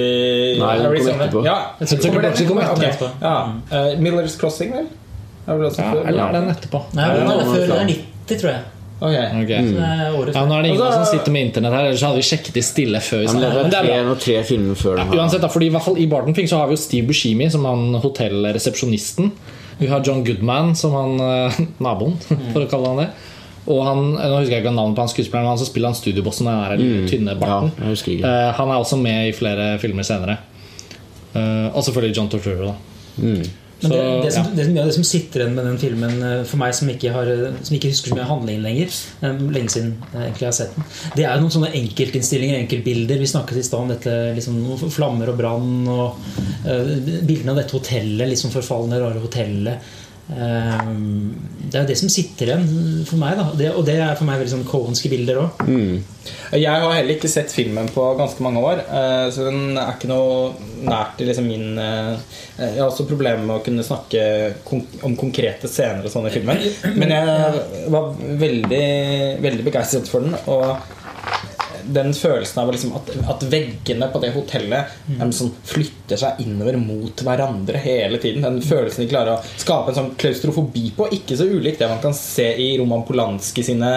Nei, 0.60 0.76
den 0.78 0.84
kom 0.84 0.92
Arizona. 0.92 1.24
etterpå. 1.26 1.44
Ja, 1.44 1.58
Hudsucker 1.80 2.20
Proxy 2.20 2.46
kom 2.46 2.58
ok. 2.58 2.82
etterpå. 2.86 3.10
Ja. 3.20 3.36
Uh, 3.72 3.98
Miller's 3.98 4.38
Crossing, 4.38 4.70
vel? 4.78 4.86
Ja, 5.48 5.56
før? 5.58 6.06
eller 6.06 6.22
er 6.28 6.32
den 6.38 6.50
etterpå? 6.54 6.84
Nei, 6.94 7.08
den 7.16 7.26
er 7.26 7.44
før. 7.50 7.66
Den 7.66 7.72
er 7.72 7.90
90, 7.90 8.38
tror 8.38 8.50
jeg. 8.52 8.62
Okay. 9.00 9.42
okay. 9.42 9.60
Så 9.64 9.74
det 9.74 10.08
året 10.14 10.34
Ja. 10.34 10.44
Nå 10.44 10.54
er 10.58 10.62
det 10.62 10.68
ingen 10.70 10.82
Altså- 10.82 11.04
som 11.04 11.18
sitter 11.18 11.32
med 11.32 11.46
internett 11.48 11.72
her, 11.72 11.84
ellers 11.86 12.02
hadde 12.02 12.16
vi 12.16 12.22
sjekket 12.22 12.52
de 12.52 12.62
stille 12.62 13.00
før. 13.00 13.18
vi 13.18 13.26
Ja, 13.26 13.32
men 13.32 13.70
det 13.70 13.78
er 13.78 13.82
tre, 13.82 14.10
og 14.10 14.20
tre 14.20 14.42
filmer 14.44 14.74
før 14.76 14.98
her. 14.98 15.18
Uansett, 15.18 15.40
da, 15.40 15.48
fordi 15.48 15.66
i 15.66 15.70
hvert 15.70 15.82
fall 15.82 15.98
I 15.98 16.06
Barton 16.06 16.34
Fink 16.34 16.48
så 16.48 16.58
har 16.58 16.66
vi 16.68 16.74
jo 16.74 16.76
Steve 16.76 17.06
Buscemi 17.06 17.50
som 17.50 17.64
han 17.64 17.94
hotellresepsjonisten. 17.94 19.32
Vi 19.80 19.88
har 19.88 20.02
John 20.04 20.24
Goodman 20.24 20.74
som 20.76 20.92
han 20.94 21.20
eh, 21.24 21.60
naboen, 21.84 22.16
for 22.52 22.64
å 22.64 22.68
kalle 22.70 22.92
han 22.92 23.02
det. 23.04 23.08
Og 23.70 23.80
han, 23.84 24.00
nå 24.16 24.38
husker 24.40 24.56
jeg 24.56 24.64
ikke 24.64 24.72
navnet 24.74 24.96
på 24.96 25.04
han 25.04 25.12
skuespilleren, 25.12 25.46
men 25.46 25.54
han 25.54 25.60
som 25.60 25.68
spiller 25.68 25.92
han 25.92 25.98
studiobossen. 25.98 26.48
Den 26.48 26.84
mm, 26.84 27.08
tynne 27.10 27.36
barten. 27.38 27.72
Ja. 27.78 27.92
Eh, 28.28 28.46
han 28.56 28.72
er 28.72 28.80
også 28.80 28.98
med 29.00 29.30
i 29.30 29.34
flere 29.36 29.72
filmer 29.82 30.06
senere. 30.06 30.38
Eh, 31.32 31.68
og 31.70 31.84
selvfølgelig 31.86 32.16
John 32.16 32.30
Torturo. 32.32 32.72
Da. 32.72 33.20
Mm. 33.20 33.44
Men 33.80 33.92
det, 33.92 34.00
det, 34.24 34.32
som, 34.34 34.48
det, 34.56 34.64
det 34.76 34.92
som 34.92 35.06
sitter 35.06 35.42
igjen 35.42 35.54
med 35.56 35.66
den 35.66 35.78
filmen, 35.80 36.16
eh, 36.26 36.42
for 36.48 36.60
meg 36.60 36.74
som 36.76 36.90
ikke, 36.92 37.12
har, 37.14 37.30
eh, 37.32 37.56
som 37.64 37.76
ikke 37.76 37.92
husker 37.92 38.12
så 38.12 38.18
mye 38.18 38.26
av 38.26 38.32
handlingen 38.34 38.66
lenger, 38.66 38.98
eh, 39.24 39.40
lenge 39.56 39.72
siden 39.72 39.94
jeg 40.12 40.34
har 40.42 40.56
sett 40.56 40.76
den, 40.76 40.88
det 41.16 41.24
er 41.24 41.32
jo 41.32 41.44
noen 41.46 41.54
sånne 41.54 41.72
enkeltinnstillinger, 41.80 42.58
enkeltbilder. 42.60 43.22
Vi 43.22 43.30
snakket 43.30 43.62
i 43.62 43.64
stad 43.64 43.86
om 43.86 43.94
dette 43.94 44.16
liksom, 44.36 44.60
flammer 44.92 45.32
og 45.32 45.40
brann, 45.40 45.72
og 45.90 46.20
uh, 46.66 46.92
bildene 47.24 47.54
av 47.54 47.62
dette 47.62 47.76
hotellet, 47.76 48.28
liksom 48.30 48.52
forfalne, 48.52 49.00
rare 49.00 49.22
hotellet. 49.22 49.90
Eh, 50.30 50.90
det 51.70 51.78
er 51.78 51.84
jo 51.84 51.88
det 51.90 51.98
som 51.98 52.10
sitter 52.12 52.52
igjen 52.52 52.66
for 53.08 53.20
meg. 53.20 53.38
Da. 53.38 53.46
Det, 53.58 53.70
og 53.74 53.84
det 53.86 53.96
er 54.02 54.16
for 54.18 54.28
meg 54.28 54.40
veldig 54.40 54.54
sånn 54.54 54.66
Cohenske 54.68 55.10
bilder 55.12 55.42
òg. 55.42 55.64
Jeg 56.54 56.82
har 56.82 56.92
heller 56.92 57.14
ikke 57.14 57.30
sett 57.30 57.52
filmen 57.54 57.88
på 57.90 58.04
ganske 58.18 58.44
mange 58.44 58.62
år, 58.62 58.82
eh, 58.84 59.26
så 59.32 59.46
den 59.48 59.78
er 59.80 59.94
ikke 59.94 60.10
noe 60.10 60.50
nært 60.84 61.22
i 61.22 61.28
liksom 61.28 61.46
min 61.48 61.78
eh, 61.80 62.12
Jeg 62.58 62.78
har 62.78 62.88
også 62.88 63.08
problemer 63.08 63.42
med 63.42 63.56
å 63.56 63.64
kunne 63.64 63.86
snakke 63.86 64.22
kon 64.66 64.84
om 65.06 65.16
konkrete 65.18 65.70
scener 65.70 66.06
og 66.06 66.12
sånn 66.12 66.28
i 66.28 66.34
filmen. 66.34 66.62
Men 67.00 67.14
jeg 67.16 67.90
var 67.94 68.10
veldig, 68.44 68.86
veldig 69.42 69.66
begeistret 69.66 70.10
for 70.10 70.26
den. 70.26 70.36
Og 70.50 71.09
den 71.84 72.14
følelsen 72.16 72.62
av 72.62 72.72
liksom 72.72 72.94
at, 72.98 73.10
at 73.34 73.44
veggene 73.50 74.08
på 74.12 74.22
det 74.22 74.32
hotellet 74.34 74.96
mm. 75.08 75.32
sånn, 75.36 75.52
flytter 75.66 76.20
seg 76.20 76.42
innover 76.44 76.78
mot 76.80 77.24
hverandre 77.26 77.80
hele 77.82 78.20
tiden. 78.22 78.44
Den 78.46 78.60
følelsen 78.64 79.04
de 79.04 79.10
klarer 79.12 79.36
å 79.36 79.60
skape 79.60 79.92
en 79.92 79.98
sånn 80.00 80.12
klaustrofobi 80.20 80.90
på. 80.96 81.08
Ikke 81.16 81.38
så 81.38 81.48
ulikt 81.48 81.82
det 81.82 81.90
man 81.90 82.02
kan 82.02 82.16
se 82.16 82.48
i 82.60 82.72
Roman 82.80 83.06
Polanski 83.08 83.64
sine 83.66 83.94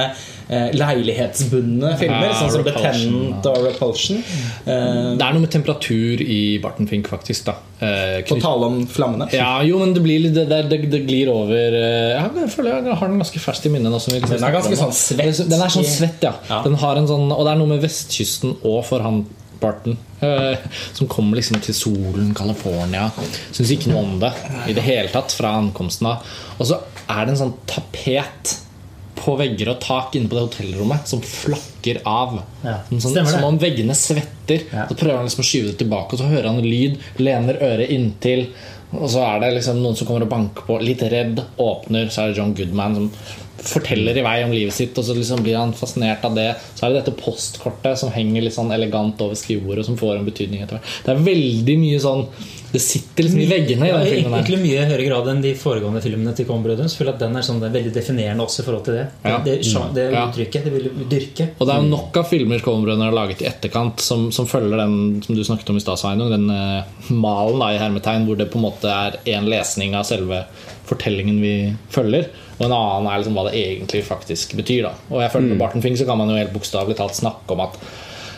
leilighetsbundne 0.50 1.94
filmer, 2.00 2.28
Ja, 2.30 2.34
sånn 2.40 2.52
som 2.52 2.64
The 2.66 2.74
Tenant 2.76 3.46
og 3.50 3.60
Repulsion. 3.66 4.18
Eh, 4.66 5.16
Det 5.18 5.22
er 5.22 5.34
noe 5.34 5.40
med 5.44 5.52
temperatur 5.52 6.22
i 6.22 6.58
Barton 6.64 6.88
Fink, 6.88 7.08
faktisk. 7.08 7.46
da 7.46 7.56
Eh, 7.84 8.22
på 8.24 8.36
knytt- 8.38 8.42
tale 8.44 8.66
om 8.66 8.88
flammene. 8.88 9.28
Ja, 9.34 9.62
jo, 9.62 9.78
men 9.80 9.94
det, 9.94 10.02
blir 10.04 10.24
det, 10.34 10.48
det, 10.48 10.90
det 10.90 11.02
glir 11.08 11.28
over 11.28 11.74
eh, 11.74 12.22
Jeg 12.22 12.50
føler 12.54 12.84
jeg 12.86 12.96
har 12.96 13.08
den 13.08 13.20
ganske 13.20 13.40
ferskt 13.40 13.66
i 13.66 13.70
minnet. 13.70 13.92
liksom 13.92 14.22
Den 14.22 14.44
er 14.44 14.52
ganske 14.54 14.78
sånn 14.78 14.94
svett. 14.94 15.50
Den 15.50 15.62
er 15.62 15.68
sånn 15.74 15.84
svett, 15.84 16.22
ja. 16.24 16.34
Ja. 16.50 16.62
Den 16.64 16.76
har 16.76 16.96
en 16.96 17.08
sånn, 17.08 17.32
og 17.32 17.44
det 17.46 17.52
er 17.52 17.58
noe 17.60 17.68
med 17.68 17.82
vestkysten 17.84 18.56
og 18.64 18.86
for 18.86 19.00
han 19.02 19.26
Barton 19.60 19.98
eh, 20.22 20.56
som 20.94 21.08
kommer 21.08 21.36
liksom 21.40 21.60
til 21.64 21.74
solen, 21.74 22.34
California. 22.36 23.10
Syns 23.52 23.72
ikke 23.72 23.92
noe 23.92 24.04
om 24.04 24.20
det 24.20 24.32
i 24.68 24.74
det 24.74 24.84
hele 24.84 25.08
tatt 25.12 25.32
fra 25.32 25.54
ankomsten 25.58 26.08
av. 26.08 26.24
Og 26.60 26.68
så 26.68 26.80
er 27.10 27.26
det 27.26 27.30
en 27.36 27.42
sånn 27.48 27.54
tapet 27.68 28.58
på 29.18 29.36
vegger 29.40 29.74
og 29.74 29.80
tak 29.84 30.16
inne 30.18 30.30
på 30.30 30.38
det 30.38 30.46
hotellrommet 30.48 31.10
som 31.10 31.22
flakker 31.24 32.02
av. 32.10 32.40
Ja, 32.64 32.78
sånn, 32.90 33.20
som 33.30 33.48
om 33.48 33.60
veggene 33.62 33.96
svetter. 33.98 34.66
Ja. 34.74 34.88
Så 34.90 34.98
prøver 34.98 35.20
han 35.20 35.28
liksom 35.28 35.44
å 35.46 35.48
skyve 35.48 35.72
det 35.72 35.80
tilbake, 35.84 36.16
og 36.16 36.24
så 36.24 36.30
hører 36.32 36.50
han 36.50 36.64
lyd, 36.66 36.98
lener 37.22 37.62
øret 37.62 37.94
inntil. 37.94 38.48
Og 38.94 39.08
så 39.10 39.24
er 39.26 39.40
det 39.42 39.56
liksom 39.56 39.80
noen 39.82 39.98
som 39.98 40.10
kommer 40.10 40.26
og 40.26 40.34
banker 40.34 40.66
på, 40.68 40.78
litt 40.84 41.02
redd, 41.14 41.42
åpner. 41.62 42.12
Så 42.14 42.24
er 42.24 42.32
det 42.32 42.42
John 42.42 42.54
Goodman 42.58 43.00
som 43.00 43.10
forteller 43.64 44.18
i 44.20 44.26
vei 44.26 44.38
om 44.44 44.52
livet 44.54 44.76
sitt, 44.76 44.98
og 45.00 45.06
så 45.08 45.16
liksom 45.16 45.44
blir 45.46 45.58
han 45.58 45.74
fascinert 45.78 46.26
av 46.28 46.36
det. 46.38 46.50
Så 46.74 46.86
er 46.86 46.94
det 46.94 47.02
dette 47.02 47.16
postkortet 47.18 48.02
som 48.02 48.12
henger 48.14 48.46
litt 48.46 48.58
sånn 48.58 48.74
elegant 48.76 49.22
over 49.24 49.40
skrivebordet, 49.40 49.88
som 49.88 49.98
får 50.00 50.18
en 50.18 50.28
betydning 50.28 50.66
etter 50.66 50.80
hvert. 50.80 51.00
Det 51.06 51.14
er 51.14 51.26
veldig 51.30 51.78
mye 51.86 52.04
sånn 52.04 52.28
Det 52.74 52.82
sitter 52.82 53.24
liksom 53.28 53.40
i 53.44 53.46
veggene 53.46 53.86
i 53.86 53.90
Ja, 53.92 53.98
den 54.02 54.08
i- 54.08 54.14
filmen. 54.16 54.34
Egentlig 54.40 54.58
mye 54.64 54.86
høyere 54.90 55.04
grad 55.06 55.28
enn 55.30 55.42
de 55.44 55.52
foregående 55.54 56.02
filmene 56.02 56.32
til 56.36 56.46
Coen-brødrene. 56.50 56.90
Så 56.90 56.98
føler 56.98 57.12
jeg 57.12 57.20
at 57.20 57.24
den 57.28 57.36
er 57.38 57.46
sånn, 57.46 57.60
det 57.62 57.68
er 57.70 57.76
veldig 57.78 57.94
definerende 57.94 58.44
også 58.48 58.64
i 58.64 58.66
forhold 58.66 58.86
til 58.88 58.94
det. 58.98 59.04
Ja. 59.24 59.38
Det, 59.46 59.54
det, 59.62 59.94
det 59.94 60.06
Ja. 60.14 60.24
uttrykket. 60.28 60.64
Det 60.66 60.72
vil 60.74 60.90
dyrke. 61.12 61.48
Og 61.60 61.68
det 61.70 61.76
er 61.76 61.82
jo 61.84 61.90
nok 61.92 62.18
av 62.18 62.26
filmer 62.32 62.60
Coen-brødrene 62.66 63.06
har 63.06 63.14
laget 63.14 63.42
i 63.44 63.46
etterkant 63.46 64.02
som, 64.02 64.32
som 64.32 64.48
følger 64.50 64.78
den 64.82 65.22
som 65.22 65.36
du 65.38 65.44
snakket 65.44 65.70
om 65.70 65.78
i 65.78 65.84
stad, 65.86 66.02
Sveinung, 66.02 66.32
den 66.34 66.50
uh, 66.50 66.84
malen 67.14 67.60
da, 67.62 67.70
i 67.76 67.78
hermetegn, 67.78 68.26
hvor 68.26 68.38
det 68.42 68.50
på 68.50 68.58
en 68.58 68.66
måte 68.66 68.90
er 68.90 69.20
en 69.38 69.46
lesning 69.54 69.94
av 69.96 70.04
selve 70.10 70.42
fortellingen 70.90 71.38
vi 71.42 71.54
følger, 71.94 72.26
og 72.60 72.66
en 72.66 72.74
annen 72.76 73.08
er 73.14 73.22
liksom 73.22 73.38
hva 73.38 73.46
det 73.52 73.54
egentlig 73.62 74.02
faktisk 74.04 74.56
betyr. 74.58 74.84
da 74.90 74.92
Og 75.14 75.22
jeg 75.22 75.32
føler 75.32 75.48
Med 75.54 75.60
Barton 75.62 75.82
Fink 75.86 75.98
så 75.98 76.06
kan 76.10 76.18
man 76.18 76.30
jo 76.30 76.36
helt 76.42 76.52
bokstavelig 76.54 76.98
talt 76.98 77.16
snakke 77.16 77.54
om 77.56 77.62
at 77.64 77.78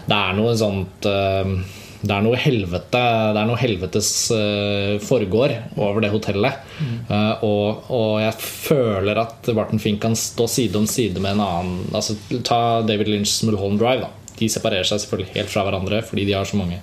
det 0.06 0.14
er 0.20 0.36
noe 0.38 0.54
sånt 0.60 1.08
eh, 1.10 1.56
det 2.02 2.12
er 2.12 2.24
noe 2.26 2.40
helvete 2.40 3.02
Det 3.36 3.40
er 3.42 3.48
noe 3.48 3.60
helvetes 3.60 4.10
eh, 4.36 4.96
foregår 5.04 5.54
over 5.78 6.04
det 6.04 6.12
hotellet. 6.14 6.60
Eh, 6.82 7.46
og, 7.46 7.88
og 7.94 8.20
jeg 8.24 8.36
føler 8.42 9.22
at 9.24 9.50
Barton 9.56 9.82
Fink 9.82 10.04
kan 10.04 10.18
stå 10.20 10.48
side 10.52 10.80
om 10.80 10.88
side 10.90 11.22
med 11.24 11.36
en 11.38 11.46
annen 11.46 11.96
altså, 11.96 12.18
Ta 12.46 12.82
David 12.88 13.12
Lynch's 13.12 13.40
Mulholland 13.48 13.82
Drive. 13.82 14.06
da 14.06 14.36
De 14.40 14.52
separerer 14.52 14.88
seg 14.88 15.04
selvfølgelig 15.04 15.34
helt 15.38 15.54
fra 15.54 15.66
hverandre 15.68 16.04
fordi 16.06 16.28
de 16.28 16.38
har 16.38 16.48
så 16.50 16.60
mange 16.60 16.82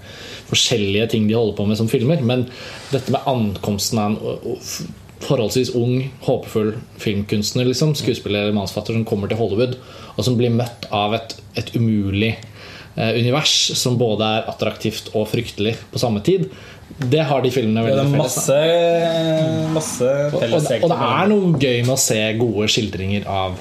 forskjellige 0.53 1.13
ting 1.15 1.29
de 1.29 1.37
holder 1.39 1.57
på 1.57 1.69
med 1.69 1.79
som 1.81 1.91
filmer. 1.93 2.25
Men 2.25 2.49
dette 2.93 3.13
med 3.13 3.29
ankomsten 3.31 4.01
av 4.03 4.17
en 4.17 4.59
forholdsvis 5.23 5.71
ung, 5.79 6.09
håpefull 6.27 6.75
filmkunstner, 7.01 7.69
liksom, 7.69 7.95
skuespiller 7.99 8.43
eller 8.43 8.57
mannsfatter 8.57 8.97
som 8.97 9.05
kommer 9.07 9.31
til 9.31 9.39
Hollywood, 9.39 9.77
og 10.17 10.27
som 10.27 10.35
blir 10.39 10.51
møtt 10.55 10.89
av 10.95 11.15
et, 11.17 11.37
et 11.61 11.71
umulig 11.77 12.35
univers 12.97 13.53
som 13.79 13.95
både 13.97 14.27
er 14.39 14.49
attraktivt 14.53 15.11
og 15.17 15.29
fryktelig 15.31 15.77
på 15.93 15.99
samme 16.03 16.21
tid. 16.27 16.49
Det 16.93 17.23
har 17.25 17.41
de 17.41 17.51
filmene 17.51 17.81
Det 17.87 17.89
veldig 17.89 18.03
er 18.03 18.11
felles. 18.13 18.19
masse, 18.21 18.57
masse 19.73 20.09
Og, 20.29 20.43
og, 20.43 20.57
og 20.85 20.91
det 20.93 20.99
er 21.09 21.31
noe 21.31 21.53
gøy 21.63 21.79
med 21.87 21.95
å 21.95 22.01
se 22.03 22.19
gode 22.37 22.67
skildringer 22.69 23.25
av, 23.33 23.55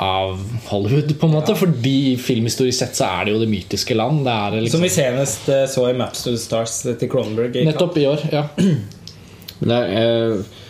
av 0.00 0.38
Hollywood, 0.70 1.12
på 1.20 1.28
en 1.28 1.34
måte. 1.36 1.56
Fordi 1.60 2.16
filmhistorisk 2.24 2.78
sett 2.80 2.96
så 2.96 3.10
er 3.18 3.28
det 3.28 3.34
jo 3.34 3.42
det 3.42 3.50
mytiske 3.52 3.96
land. 3.98 4.24
Det 4.24 4.32
er 4.32 4.56
det 4.56 4.62
Som 4.62 4.64
liksom, 4.64 4.86
vi 4.86 4.92
senest 4.96 5.50
eh, 5.52 5.66
så 5.68 5.84
i 5.90 5.98
Maps 5.98 6.24
to 6.24 6.32
the 6.32 6.40
Stars 6.40 6.78
til 6.88 7.12
Cronenberg. 7.12 7.60
nettopp 7.68 8.00
i 8.00 8.06
år. 8.08 8.24
Ja. 8.32 8.46
Men 8.56 9.68
det 9.74 9.76
er, 9.76 9.92
eh, 10.00 10.64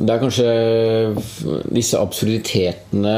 det 0.00 0.14
er 0.14 0.20
kanskje 0.22 0.50
disse 1.74 1.98
absurditetene 2.00 3.14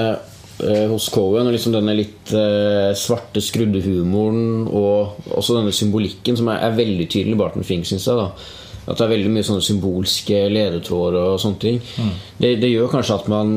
eh, 0.61 0.89
hos 0.91 1.09
Cohen, 1.13 1.49
og 1.49 1.55
liksom 1.55 1.75
denne 1.75 1.95
litt 1.97 2.33
eh, 2.37 2.91
svarte, 2.99 3.43
skrudde 3.45 3.83
humoren, 3.85 4.67
og 4.69 5.31
også 5.33 5.59
denne 5.59 5.75
symbolikken, 5.75 6.39
som 6.39 6.51
er, 6.53 6.63
er 6.67 6.77
veldig 6.77 7.09
tydelig 7.09 7.39
i 7.39 7.41
Barton 7.41 7.67
Fink, 7.67 7.89
syns 7.89 8.09
jeg. 8.09 8.19
da 8.19 8.31
At 8.83 8.99
det 8.99 9.07
er 9.07 9.13
veldig 9.15 9.33
mye 9.33 9.47
sånne 9.47 9.65
symbolske 9.65 10.41
ledetråder 10.51 11.33
og 11.35 11.41
sånne 11.43 11.63
ting. 11.63 11.81
Det, 12.39 12.57
det 12.63 12.73
gjør 12.73 12.91
kanskje 12.97 13.21
at 13.21 13.31
man 13.31 13.55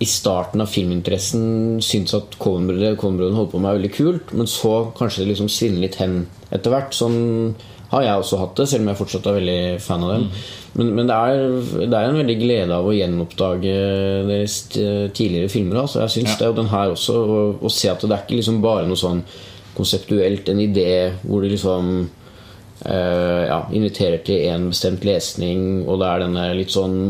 i 0.00 0.06
starten 0.08 0.62
av 0.62 0.70
filminteressen 0.70 1.80
syns 1.84 2.14
at 2.16 2.38
Cohen-brødrene 2.40 3.36
holdt 3.36 3.52
på 3.52 3.60
med 3.60 3.72
er 3.72 3.80
veldig 3.80 3.92
kult, 3.96 4.32
men 4.32 4.48
så 4.48 4.92
kanskje 4.96 5.24
det 5.24 5.32
liksom 5.34 5.50
svinner 5.52 5.84
litt 5.84 5.98
hen 6.00 6.22
etter 6.54 6.72
hvert. 6.72 6.94
Sånn 6.96 7.18
har 7.90 8.04
jeg 8.06 8.22
også 8.22 8.38
hatt 8.38 8.56
det, 8.60 8.68
selv 8.70 8.84
om 8.84 8.92
jeg 8.92 9.00
fortsatt 9.00 9.26
er 9.26 9.38
veldig 9.40 9.60
fan 9.82 10.04
av 10.06 10.12
dem. 10.14 10.26
Men, 10.78 10.92
men 10.94 11.08
det, 11.10 11.16
er, 11.16 11.86
det 11.90 11.98
er 11.98 12.06
en 12.06 12.18
veldig 12.20 12.36
glede 12.38 12.76
av 12.76 12.86
å 12.86 12.94
gjenoppdage 12.94 13.74
deres 14.28 14.56
eh, 14.78 15.06
tidligere 15.10 15.50
filmer. 15.50 15.82
Altså. 15.82 16.04
Jeg 16.04 16.14
syns 16.14 16.36
det 16.38 16.46
er 16.46 16.52
jo 16.52 16.58
den 16.60 16.70
her 16.70 16.94
også, 16.94 17.16
å, 17.18 17.40
å 17.58 17.72
se 17.74 17.90
at 17.90 18.04
det 18.04 18.14
er 18.14 18.24
ikke 18.24 18.38
liksom 18.38 18.60
bare 18.62 18.86
noe 18.88 19.00
sånn 19.00 19.24
konseptuelt, 19.74 20.48
en 20.50 20.62
idé 20.62 20.90
hvor 21.24 21.42
de 21.42 21.52
liksom 21.52 21.90
eh, 22.86 23.42
ja, 23.48 23.64
inviterer 23.74 24.22
til 24.26 24.46
en 24.50 24.68
bestemt 24.70 25.06
lesning, 25.06 25.82
og 25.86 26.02
det 26.02 26.10
er 26.10 26.24
denne 26.26 26.46
litt 26.58 26.74
sånn 26.74 27.00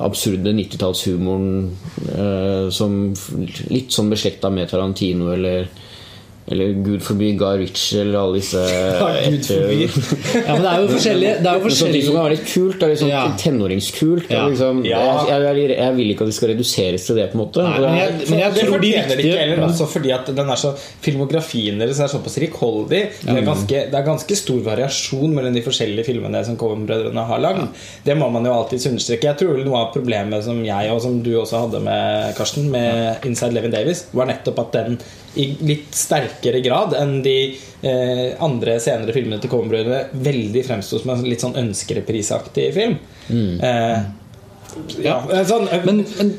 absurde 0.00 0.52
90-tallshumoren 0.56 1.50
eh, 2.14 2.64
som 2.74 2.96
litt 3.70 3.94
sånn 3.94 4.10
beslekta 4.10 4.50
med 4.50 4.70
Tarantino 4.72 5.30
eller 5.34 5.68
eller 6.52 6.72
Gud 6.84 7.02
forby 7.04 7.32
Guy 7.38 7.58
Ritchie 7.62 8.00
eller 8.02 8.18
alle 8.22 8.38
disse 8.40 8.62
ja, 10.46 10.54
men 10.54 10.62
det 10.64 10.70
er 10.70 10.82
jo 10.82 10.88
forskjellige, 10.92 11.34
det 11.42 11.50
er 11.50 11.58
jo 11.58 11.68
samtidig 11.68 11.68
som 11.68 11.68
forskjellige 11.68 12.04
kan 12.08 12.18
være 12.24 12.34
litt 12.34 12.46
kult. 12.52 12.78
Det 12.80 12.88
er 12.88 13.00
sånn 13.02 13.12
Ja. 13.12 13.22
tenåringskult. 13.42 14.30
Ja. 14.32 14.44
Liksom, 14.48 14.82
Ja. 14.86 15.00
jeg, 15.28 15.42
jeg, 15.58 15.76
jeg 15.78 15.96
vil 15.98 16.12
ikke 16.12 16.26
at 16.26 16.30
det 16.32 16.36
skal 16.38 16.52
reduseres 16.52 17.06
til 17.08 17.18
det, 17.18 17.26
på 17.32 17.38
en 17.38 17.42
måte. 17.44 17.64
Nei, 17.64 17.78
men 17.80 17.96
jeg, 17.98 18.28
men 18.30 18.42
jeg 18.42 18.54
tror 18.58 18.78
de 18.78 18.90
det 18.92 19.02
ikke 19.02 19.18
viktige 19.18 19.38
heller, 19.42 19.62
også 19.68 19.88
fordi 19.92 20.12
at 20.16 20.30
den 20.38 20.52
er 20.54 20.60
så 20.60 20.72
filmografien 21.04 21.78
deres 21.80 22.00
er 22.04 22.10
såpass 22.12 22.38
rikholdig. 22.42 23.02
Det 23.24 23.34
er, 23.36 23.44
ganske, 23.46 23.84
det 23.92 23.98
er 24.00 24.06
ganske 24.06 24.38
stor 24.38 24.60
variasjon 24.66 25.34
mellom 25.36 25.54
de 25.56 25.62
forskjellige 25.64 26.08
filmene 26.10 26.44
som 26.46 26.56
Coen-brødrene 26.60 27.26
har 27.28 27.42
lagd. 27.44 27.68
Det 28.04 28.16
må 28.18 28.30
man 28.34 28.46
jo 28.48 28.54
alltids 28.56 28.88
understreke. 28.90 29.28
Jeg 29.30 29.40
tror 29.42 29.60
noe 29.64 29.84
av 29.84 29.92
problemet 29.94 30.44
som 30.46 30.60
jeg 30.66 30.92
og 30.94 31.00
som 31.04 31.20
du 31.24 31.32
også 31.40 31.64
hadde 31.66 31.82
med 31.84 32.34
Karsten, 32.38 32.70
med 32.72 33.24
Inside 33.28 33.54
Levin 33.56 33.74
Davis, 33.74 34.06
var 34.12 34.30
nettopp 34.30 34.58
at 34.66 34.76
den 34.78 34.98
i 35.36 35.56
litt 35.60 35.92
sterkere 35.94 36.60
grad 36.64 36.94
enn 36.98 37.22
de 37.22 37.36
eh, 37.82 38.34
andre 38.42 38.78
senere 38.80 39.12
filmene 39.12 39.40
til 39.42 39.50
Coen-brødrene 39.52 40.08
veldig 40.24 40.64
fremsto 40.66 40.98
som 41.02 41.10
en 41.14 41.24
litt 41.28 41.40
sånn 41.44 41.56
ønskereprisaktig 41.60 42.68
film. 42.74 42.96
Eh, 43.30 43.98
ja, 45.04 45.20
sånn, 45.48 45.68
Mm. 45.68 45.84
Men, 45.84 46.04
men 46.18 46.36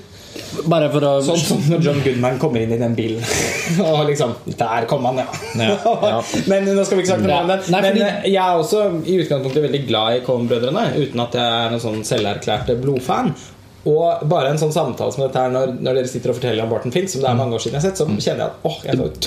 bare 0.70 0.88
for 0.94 1.02
å 1.04 1.12
Sånn 1.26 1.40
som 1.42 1.62
når 1.72 1.82
John 1.84 2.02
Goodman 2.06 2.38
kommer 2.40 2.62
inn 2.62 2.72
i 2.72 2.78
den 2.80 2.94
bilen. 2.96 3.24
Og 3.84 4.04
liksom 4.08 4.36
Der 4.58 4.86
kom 4.90 5.04
han, 5.10 5.18
ja. 5.18 5.26
men 6.52 6.66
nå 6.70 6.84
skal 6.86 7.00
vi 7.00 7.04
ikke 7.04 7.16
snakke 7.16 7.30
Ja. 7.32 7.40
om 7.42 7.48
det. 7.50 7.58
Nei, 7.74 7.82
Men 7.82 7.94
fordi- 7.94 8.06
eh, 8.08 8.28
jeg 8.30 8.44
er 8.44 8.60
også 8.62 8.84
i 9.06 9.18
utgangspunktet 9.24 9.66
veldig 9.66 9.82
glad 9.90 10.18
i 10.20 10.22
Coen-brødrene, 10.26 10.84
uten 11.02 11.24
at 11.26 11.34
jeg 11.40 11.44
er 11.66 11.74
noen 11.74 11.84
sånn 11.84 12.04
selverklærte 12.08 12.78
blodfan. 12.82 13.34
Og 13.88 14.26
bare 14.28 14.52
en 14.52 14.60
sånn 14.60 14.74
samtale 14.76 15.14
som 15.16 15.24
dette 15.24 15.40
her 15.40 15.54
når, 15.54 15.78
når 15.80 16.00
dere 16.02 16.10
sitter 16.12 16.34
og 16.34 16.40
forteller 16.40 16.66
om 16.66 16.74
Barton 16.74 16.92
Fink, 16.92 17.08
som 17.12 17.24
det 17.24 17.30
er 17.30 17.38
mange 17.40 17.56
år 17.56 17.64
siden 17.64 17.78
jeg 17.78 17.86
har 17.86 17.88
sett, 17.88 18.02
så 18.02 18.08
kjenner 18.10 18.44
jeg 18.44 18.50
at 18.50 18.68
åh, 18.68 18.78
jeg 18.84 19.00
opp. 19.06 19.20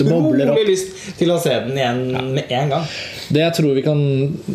utrolig 0.53 0.67
lyst 0.69 0.93
til 1.17 1.33
å 1.33 1.39
se 1.41 1.55
den 1.65 1.79
igjen 1.79 2.03
med 2.35 2.53
en 2.53 2.73
gang. 2.75 2.87
Det 3.33 3.41
jeg 3.41 3.57
tror 3.57 3.73
vi 3.79 3.85
kan 3.85 4.03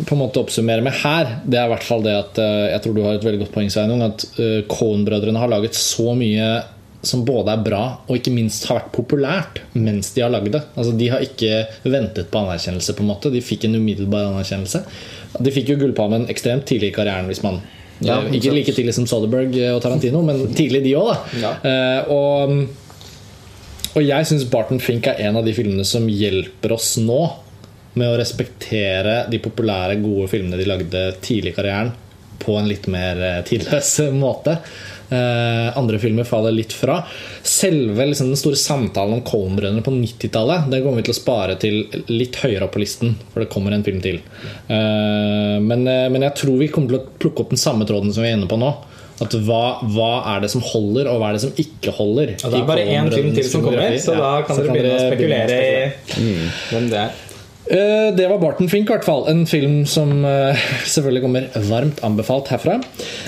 på 0.07 0.15
en 0.15 0.21
måte 0.21 0.39
oppsummere 0.39 0.85
med 0.85 0.95
her, 1.01 1.35
det 1.43 1.59
er 1.59 1.67
i 1.67 1.73
hvert 1.73 1.87
fall 1.87 2.05
det 2.05 2.15
at 2.15 2.39
eh, 2.39 2.65
Jeg 2.69 2.83
tror 2.85 2.95
du 2.95 3.01
har 3.03 3.17
et 3.17 3.25
veldig 3.27 3.41
godt 3.43 3.55
poeng, 3.55 3.71
Sveinung, 3.73 4.03
at 4.05 4.23
eh, 4.39 4.59
Coen-brødrene 4.71 5.41
har 5.41 5.51
laget 5.51 5.75
så 5.75 6.13
mye 6.17 6.51
som 7.01 7.23
både 7.23 7.53
er 7.53 7.63
bra 7.63 7.83
og 8.09 8.17
ikke 8.17 8.33
minst 8.35 8.65
har 8.67 8.81
vært 8.81 8.91
populært 8.95 9.61
mens 9.71 10.11
de 10.15 10.23
har 10.23 10.31
lagd 10.33 10.51
det. 10.55 10.63
Altså, 10.75 10.93
de 10.99 11.07
har 11.11 11.23
ikke 11.23 11.61
ventet 11.87 12.31
på 12.31 12.41
anerkjennelse. 12.41 12.95
på 12.95 13.03
en 13.05 13.11
måte 13.11 13.31
De 13.31 13.43
fikk 13.43 13.67
en 13.67 13.77
umiddelbar 13.79 14.31
anerkjennelse. 14.33 14.83
De 15.39 15.53
fikk 15.55 15.73
jo 15.73 15.79
Gullpalmen 15.79 16.27
ekstremt 16.31 16.67
tidlig 16.67 16.91
i 16.91 16.95
karrieren. 16.95 17.29
hvis 17.31 17.43
man 17.43 17.61
Ja, 18.05 18.21
eh, 18.21 18.35
Ikke 18.37 18.53
like 18.55 18.75
tidlig 18.75 18.95
som 18.95 19.07
Soderberg 19.09 19.55
og 19.73 19.81
Tarantino, 19.83 20.21
men 20.25 20.45
tidlig 20.55 20.83
de 20.85 20.95
òg. 20.99 21.15
Ja. 21.41 21.55
Uh, 21.63 22.13
og 22.15 22.77
og 23.97 24.05
jeg 24.05 24.27
syns 24.29 24.45
Barton 24.49 24.79
Fink 24.79 25.07
er 25.09 25.17
en 25.27 25.39
av 25.39 25.47
de 25.47 25.53
filmene 25.55 25.83
som 25.87 26.05
hjelper 26.07 26.75
oss 26.75 26.93
nå 27.01 27.19
med 27.97 28.05
å 28.11 28.19
respektere 28.19 29.23
de 29.31 29.39
populære, 29.41 29.97
gode 30.03 30.29
filmene 30.31 30.59
de 30.59 30.67
lagde 30.69 31.01
tidlig 31.25 31.55
i 31.55 31.57
karrieren, 31.57 31.89
på 32.39 32.55
en 32.55 32.69
litt 32.69 32.85
mer 32.91 33.19
eh, 33.25 33.39
tidløs 33.47 33.95
måte. 34.23 34.59
Eh, 35.09 35.77
andre 35.77 35.99
filmer 35.99 36.23
faller 36.23 36.53
litt 36.53 36.73
fra. 36.73 36.99
Selve 37.43 38.05
liksom, 38.05 38.27
den 38.29 38.37
store 38.37 38.59
samtalen 38.59 39.15
om 39.17 39.23
Coen-brødrene 39.25 39.81
på 39.81 39.93
90-tallet 39.95 40.67
Den 40.69 40.83
kommer 40.83 41.01
vi 41.01 41.07
til 41.07 41.15
å 41.15 41.17
spare 41.17 41.55
til 41.61 41.79
litt 42.13 42.37
høyere 42.43 42.67
opp 42.67 42.75
på 42.75 42.83
listen, 42.83 43.15
for 43.33 43.41
det 43.41 43.49
kommer 43.49 43.73
en 43.73 43.85
film 43.85 44.03
til. 44.05 44.21
Eh, 44.67 45.57
men, 45.65 45.87
eh, 45.87 46.05
men 46.13 46.27
jeg 46.27 46.37
tror 46.43 46.59
vi 46.61 46.69
kommer 46.73 46.93
til 46.93 47.01
å 47.01 47.17
plukke 47.25 47.45
opp 47.45 47.55
den 47.55 47.61
samme 47.61 47.89
tråden 47.89 48.13
som 48.13 48.25
vi 48.25 48.29
er 48.29 48.37
inne 48.37 48.49
på 48.49 48.59
nå. 48.61 48.69
At 49.19 49.33
hva, 49.43 49.63
hva 49.83 50.11
er 50.35 50.45
det 50.45 50.51
som 50.53 50.61
holder, 50.63 51.09
og 51.11 51.19
hva 51.19 51.31
er 51.31 51.39
det 51.39 51.41
som 51.43 51.57
ikke 51.59 51.91
holder? 51.97 52.37
Og 52.37 52.53
det 52.53 52.61
er 52.61 52.69
bare 52.69 52.85
én 52.87 53.09
film 53.11 53.33
til 53.35 53.49
som 53.49 53.65
kommer, 53.65 53.97
så 53.99 54.15
da 54.15 54.29
kan 54.47 54.61
dere 54.61 54.77
begynne 54.77 54.93
å 54.95 55.09
spekulere 55.09 55.57
i 55.65 56.29
hvem 56.69 56.87
det 56.93 57.01
er. 57.01 57.17
Eh, 57.69 58.09
Det 58.17 58.27
var 58.29 58.39
Barton 58.41 58.69
Fink, 58.69 58.89
i 58.89 58.93
hvert 58.95 59.05
fall. 59.05 59.27
En 59.29 59.43
film 59.49 59.83
som 59.89 60.23
eh, 60.25 60.57
selvfølgelig 60.93 61.21
kommer 61.25 61.49
varmt 61.69 61.99
anbefalt 62.05 62.49
herfra. 62.53 62.79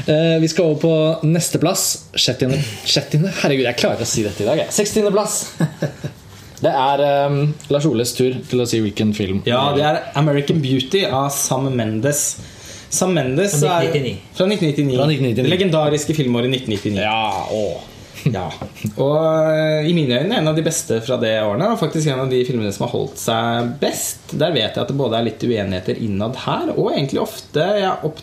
Eh, 0.07 0.37
Vi 0.41 0.49
skal 0.49 0.71
over 0.71 0.81
på 0.81 1.27
nesteplass. 1.29 1.83
Sjettiende, 2.17 2.57
sjettiende 2.89 3.31
Herregud, 3.43 3.67
jeg 3.69 3.77
klarer 3.81 3.99
ikke 4.01 4.09
å 4.09 4.13
si 4.15 4.25
dette 4.25 4.43
i 4.45 4.49
dag. 4.49 4.63
jeg. 4.65 4.73
Sekstiendeplass. 4.81 5.43
Det 6.61 6.69
er 6.69 7.01
eh, 7.01 7.37
Lars 7.73 7.85
Oles 7.89 8.11
tur 8.13 8.35
til 8.49 8.59
å 8.61 8.67
si 8.69 8.81
hvilken 8.83 9.15
film. 9.17 9.39
Ja, 9.49 9.71
det 9.73 9.81
er 9.81 10.01
American 10.19 10.59
Beauty 10.61 11.07
av 11.07 11.31
Sam 11.33 11.65
Mendes. 11.73 12.35
Sam 12.91 13.15
Mendes 13.15 13.55
Fra 13.61 13.79
er 13.81 13.87
Fra 14.35 14.45
1999. 14.45 14.97
Fra 14.99 15.07
1999. 15.07 15.39
Det 15.41 15.49
legendariske 15.49 16.13
filmåret 16.17 16.51
1999. 16.53 16.99
Ja, 17.01 17.47
å. 17.49 17.63
Ja. 18.37 18.45
Og 19.01 19.15
eh, 19.51 19.87
i 19.89 19.93
mine 19.97 20.19
øyne 20.21 20.37
en 20.37 20.47
av 20.51 20.55
de 20.57 20.63
beste 20.65 20.99
fra 21.05 21.17
det 21.21 21.33
årene. 21.41 21.71
Og 21.73 21.79
faktisk 21.81 22.07
en 22.11 22.21
av 22.23 22.29
de 22.31 22.43
filmene 22.47 22.71
som 22.75 22.85
har 22.85 22.93
holdt 22.93 23.17
seg 23.21 23.71
best. 23.81 24.35
Der 24.37 24.53
vet 24.55 24.75
jeg 24.75 24.83
at 24.83 24.91
det 24.91 24.97
både 24.99 25.17
er 25.19 25.25
litt 25.27 25.41
uenigheter 25.43 25.97
innad 26.05 26.37
her, 26.45 26.71
og 26.75 26.91
egentlig 26.93 27.21
ofte 27.23 27.65
jeg 27.81 28.13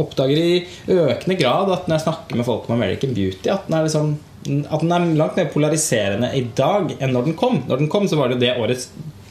oppdager 0.00 0.40
i 0.42 0.52
økende 0.90 1.38
grad 1.40 1.70
at 1.74 1.86
når 1.88 1.98
jeg 2.00 2.06
snakker 2.08 2.40
med 2.40 2.48
folk 2.48 2.68
om 2.68 2.76
American 2.78 3.14
Beauty, 3.16 3.48
at 3.52 3.66
den 3.68 3.78
er 3.78 3.86
liksom 3.88 4.14
at 4.44 4.82
den 4.84 4.92
er 4.92 5.06
langt 5.16 5.38
mer 5.40 5.46
polariserende 5.54 6.28
i 6.36 6.42
dag 6.58 6.90
enn 6.98 7.14
når 7.16 7.30
den 7.30 7.36
kom. 7.40 7.62
Når 7.64 7.80
den 7.80 7.88
kom, 7.88 8.04
så 8.10 8.18
var 8.20 8.28
det 8.28 8.36
jo 8.36 8.42
det 8.42 8.50
årets 8.60 8.90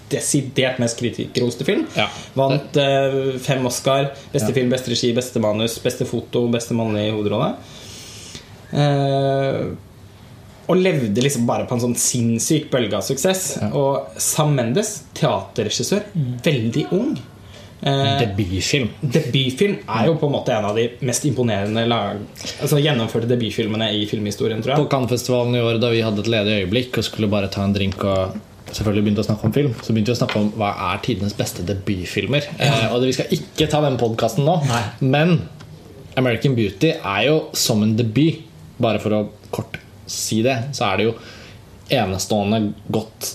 desidert 0.09 0.79
mest 0.81 0.97
kritikerroste 0.99 1.65
film. 1.67 1.83
Ja. 1.97 2.07
Vant 2.37 2.77
eh, 2.81 3.37
fem 3.41 3.61
Oscar. 3.69 4.09
Beste 4.33 4.49
Ja. 4.49 4.55
film, 4.57 4.73
beste 4.73 4.89
regi, 4.93 5.11
beste 5.13 5.41
manus, 5.43 5.77
beste 5.83 6.05
foto, 6.09 6.47
beste 6.53 6.73
mann 6.77 6.97
i 6.97 7.11
hovedrolle. 7.13 7.51
Eh, 8.73 9.61
og 10.67 10.79
levde 10.79 11.23
liksom 11.25 11.45
bare 11.49 11.65
på 11.67 11.75
en 11.75 11.81
sånn 11.83 11.97
sinnssyk 11.99 12.69
bølge 12.71 12.95
av 12.97 13.03
suksess. 13.05 13.43
Og 13.75 14.15
Sam 14.21 14.53
Mendes, 14.55 15.01
teaterregissør, 15.17 16.05
veldig 16.45 16.85
ung. 16.95 17.13
Eh, 17.83 18.21
Debutfilm. 18.21 18.87
Debutfilm 19.01 19.75
er 19.91 20.05
jo 20.07 20.13
på 20.21 20.29
en 20.29 20.35
måte 20.37 20.53
en 20.55 20.69
av 20.69 20.77
de 20.79 20.85
mest 21.03 21.25
imponerende 21.27 21.83
lag, 21.91 22.21
altså 22.63 22.79
gjennomførte 22.79 23.27
debutfilmene 23.27 23.89
i 23.97 24.05
filmhistorien, 24.07 24.63
tror 24.63 24.71
jeg 24.77 24.85
På. 24.85 24.87
Cannes-festivalen 24.93 25.57
i 25.59 25.63
år, 25.65 25.81
da 25.83 25.89
vi 25.91 25.99
hadde 26.05 26.23
et 26.23 26.31
ledig 26.31 26.55
øyeblikk 26.61 27.01
og 27.01 27.07
skulle 27.09 27.27
bare 27.33 27.51
ta 27.51 27.65
en 27.67 27.75
drink 27.75 27.99
og 28.07 28.37
selvfølgelig 28.73 29.03
begynte 29.03 29.25
å 29.25 29.27
snakke 29.27 29.49
om 29.49 29.55
film, 29.59 29.75
så 29.83 29.91
begynte 29.91 30.13
vi 30.13 30.15
å 30.15 30.21
snakke 30.21 30.39
om 30.39 30.49
hva 30.61 30.71
er 30.93 31.03
tidenes 31.03 31.35
beste 31.37 31.67
debutfilmer. 31.67 32.47
Eh, 32.55 32.87
og 32.87 33.03
det, 33.03 33.11
vi 33.11 33.17
skal 33.19 33.35
ikke 33.35 33.67
ta 33.75 33.83
den 33.83 33.99
podkasten 33.99 34.47
nå, 34.47 34.55
men 35.03 35.41
American 36.15 36.55
Beauty 36.55 36.95
er 36.95 37.21
jo 37.27 37.37
som 37.57 37.83
en 37.83 37.97
debut. 37.99 38.39
Bare 38.81 38.97
for 39.03 39.13
å 39.13 39.25
kort 39.53 39.75
si 40.09 40.41
det, 40.45 40.57
så 40.75 40.89
er 40.89 40.99
det 40.99 41.07
jo 41.09 41.15
enestående 41.93 42.73
godt 42.93 43.33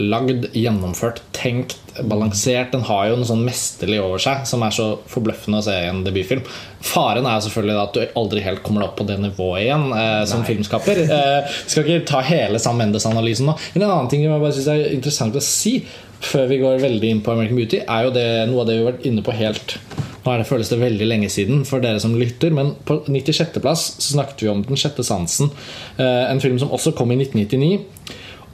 lagd, 0.00 0.46
gjennomført, 0.56 1.20
tenkt, 1.36 1.76
balansert. 2.08 2.70
Den 2.72 2.84
har 2.88 3.10
jo 3.10 3.18
noe 3.20 3.28
sånn 3.28 3.42
mesterlig 3.44 3.98
over 4.00 4.22
seg 4.22 4.46
som 4.48 4.62
er 4.64 4.74
så 4.74 4.86
forbløffende 5.10 5.60
å 5.60 5.66
se 5.66 5.74
i 5.76 5.88
en 5.90 6.02
debutfilm. 6.06 6.44
Faren 6.86 7.28
er 7.28 7.42
selvfølgelig 7.44 7.80
at 7.82 7.96
du 7.96 8.20
aldri 8.20 8.44
helt 8.44 8.62
kommer 8.64 8.84
deg 8.84 8.90
opp 8.90 9.00
på 9.00 9.08
det 9.10 9.18
nivået 9.20 9.66
igjen 9.66 9.88
eh, 9.96 10.22
som 10.30 10.46
filmskaper. 10.46 11.02
Eh, 11.04 11.56
skal 11.66 11.84
ikke 11.84 12.06
ta 12.08 12.22
hele 12.24 12.60
Sam 12.62 12.80
Mendes-analysen 12.80 13.50
nå. 13.50 13.56
Men 13.74 13.84
en 13.84 13.90
annen 13.90 14.12
ting 14.12 14.24
jeg 14.24 14.32
bare 14.32 14.54
synes 14.56 14.70
er 14.72 14.94
interessant 14.96 15.36
å 15.36 15.44
si 15.44 15.80
før 16.20 16.48
vi 16.50 16.60
går 16.60 16.82
veldig 16.82 17.10
inn 17.14 17.20
på 17.24 17.32
American 17.32 17.56
Beauty, 17.56 17.80
er 17.80 18.06
jo 18.06 18.12
det, 18.12 18.26
noe 18.50 18.62
av 18.62 18.68
det 18.68 18.76
vi 18.76 18.82
har 18.82 18.90
vært 18.92 19.06
inne 19.08 19.24
på 19.24 19.36
helt 19.36 19.76
nå 20.24 20.32
er 20.34 20.38
det, 20.42 20.46
føles 20.50 20.68
det 20.68 20.78
veldig 20.80 21.06
lenge 21.08 21.28
siden 21.32 21.62
for 21.64 21.80
dere 21.80 22.00
som 22.02 22.12
lytter, 22.20 22.52
men 22.52 22.74
på 22.84 22.98
96.-plass 23.06 23.86
så 23.98 24.12
snakket 24.18 24.42
vi 24.44 24.50
om 24.52 24.62
Den 24.66 24.76
sjette 24.76 25.04
sansen. 25.06 25.50
eh, 25.98 26.30
En 26.30 26.40
film 26.40 26.58
som 26.60 26.70
også 26.76 26.92
kom 26.96 27.10
i 27.12 27.16
1999. 27.16 27.80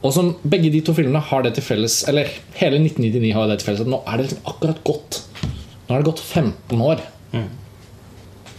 Og 0.03 0.13
som 0.13 0.35
begge 0.47 0.69
de 0.71 0.79
to 0.85 0.93
filmene 0.93 1.19
har 1.19 1.41
det 1.43 1.55
til 1.57 1.63
felles 1.65 2.03
Eller 2.07 2.27
hele 2.59 2.77
1999 2.79 3.33
har 3.33 3.47
det 3.49 3.57
til 3.59 3.65
felles 3.71 3.81
at 3.81 3.87
nå 3.89 3.97
er 4.05 4.17
det 4.21 4.27
liksom 4.27 4.43
akkurat 4.51 4.83
gått 4.85 5.23
Nå 5.89 5.95
er 5.95 6.03
det 6.03 6.05
gått 6.11 6.21
15 6.21 6.81
år. 6.85 7.01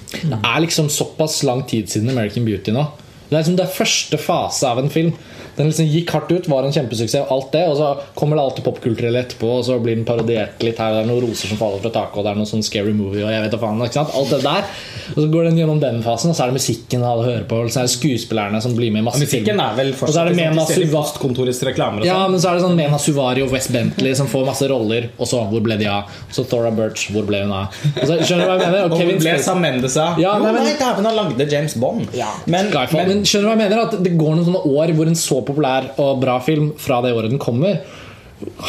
Det 0.09 0.39
er 0.43 0.61
liksom 0.65 0.89
såpass 0.91 1.43
lang 1.45 1.63
tid 1.69 1.89
siden 1.93 2.11
American 2.11 2.45
Beauty 2.49 2.73
nå. 2.73 2.87
Det 3.29 3.37
er 3.37 3.43
liksom 3.43 3.59
det 3.59 3.69
første 3.75 4.19
fase 4.19 4.65
av 4.67 4.79
en 4.81 4.89
film. 4.91 5.13
Den 5.59 5.71
liksom 5.71 5.89
gikk 5.91 6.13
hardt 6.15 6.33
ut, 6.33 6.49
var 6.51 6.67
en 6.67 6.75
kjempesuksess, 6.75 7.27
og 7.27 7.35
alt 7.35 7.53
det, 7.57 7.65
og 7.69 7.77
så 7.81 7.91
kommer 8.19 8.39
det 8.39 8.45
alltid 8.47 8.67
popkulturelle 8.69 9.25
etterpå, 9.25 9.51
og 9.59 9.67
så 9.67 9.79
blir 9.83 9.99
den 9.99 10.07
parodiert 10.09 10.63
litt 10.65 10.79
her, 10.81 10.95
det 10.95 11.05
er 11.05 11.11
noen 11.11 11.27
roser 11.27 11.51
som 11.53 11.61
faller 11.61 11.83
fra 11.85 11.93
taket, 11.95 12.21
og 12.21 12.27
det 12.27 12.33
er 12.33 12.41
noe 12.41 12.51
sånn 12.51 12.65
scary 12.67 12.95
movie, 12.97 13.25
og 13.27 13.33
jeg 13.35 13.45
vet 13.45 13.55
da 13.55 13.61
faen. 13.63 13.83
Ikke 13.89 13.99
sant? 14.01 14.15
Alt 14.19 14.35
det 14.35 14.41
der. 14.47 14.71
Og 15.15 15.21
så 15.23 15.29
går 15.33 15.49
den 15.51 15.61
gjennom 15.61 15.83
den 15.83 16.03
fasen, 16.07 16.33
og 16.33 16.39
så 16.39 16.47
er 16.47 16.53
det 16.53 16.59
musikken 16.61 17.05
alle 17.07 17.27
hører 17.27 17.47
på, 17.51 17.61
og 17.65 17.73
så 17.73 17.83
er 17.83 17.89
det 17.89 17.95
skuespillerne 17.95 18.63
som 18.65 18.77
blir 18.79 18.93
med 18.95 19.03
i 19.03 19.07
masse 19.09 19.23
Musikken 19.23 19.61
er 19.63 19.77
vel 19.79 19.93
Og 19.93 19.97
så 19.99 20.23
er 20.23 20.31
det 20.31 20.35
fortsatt 20.35 20.37
Mena 20.39 20.65
liksom, 20.65 21.35
til 21.35 21.69
reklamer 21.69 22.05
og 22.05 22.09
ja, 22.09 22.17
sånn. 22.23 22.35
men 22.35 22.43
så 22.43 22.51
er 22.51 22.59
det 22.59 22.65
sånn 22.65 22.77
Mena 22.79 23.01
Suvari 23.03 23.45
og 23.45 23.53
West 23.55 23.73
Bentley 23.75 24.15
som 24.19 24.29
får 24.31 24.47
masse 24.49 24.69
roller. 24.71 25.09
Og 25.19 25.31
så 25.31 25.41
hvor 25.51 25.65
ble 25.65 25.79
de 25.81 25.89
av? 25.91 26.13
Så 26.35 26.45
Thora 26.49 26.71
Birch, 26.75 27.09
hvor 27.15 27.27
ble 27.29 27.43
hun 27.45 27.55
av? 27.55 27.75
Og 27.95 28.05
så, 28.05 28.19
skjønner 28.23 28.45
du 28.45 28.51
hva 28.53 28.59
jeg 28.59 28.65
mener? 28.65 28.85
Og 28.87 28.95
Og 28.95 29.03
Kevin 29.03 29.21
ble 29.23 29.35
Sam 29.45 29.63
Mendes 29.65 29.97
av? 30.01 30.21
Ja, 30.23 30.37
jo, 30.39 30.45
nei, 30.47 30.53
men- 30.57 30.79
dæven, 30.79 31.09
han 31.09 31.19
lagde 31.19 31.49
James 31.51 31.75
Bond. 31.75 32.09
men. 32.47 32.69
Men, 32.69 33.09
men, 33.09 33.25
skjønner 33.25 33.49
du 33.49 33.51
hva 33.51 33.57
jeg 33.57 33.63
mener? 33.65 33.83
At 33.87 33.97
det 34.05 34.15
går 34.19 34.37
noen 34.37 34.47
sånne 34.49 34.63
år 34.79 34.95
hvor 34.99 35.11
en 35.11 35.19
så 35.19 35.41
populær 35.49 35.91
og 35.99 36.21
bra 36.23 36.37
film 36.45 36.71
fra 36.81 37.01
det 37.05 37.15
året 37.17 37.33
den 37.35 37.43
kommer, 37.43 37.81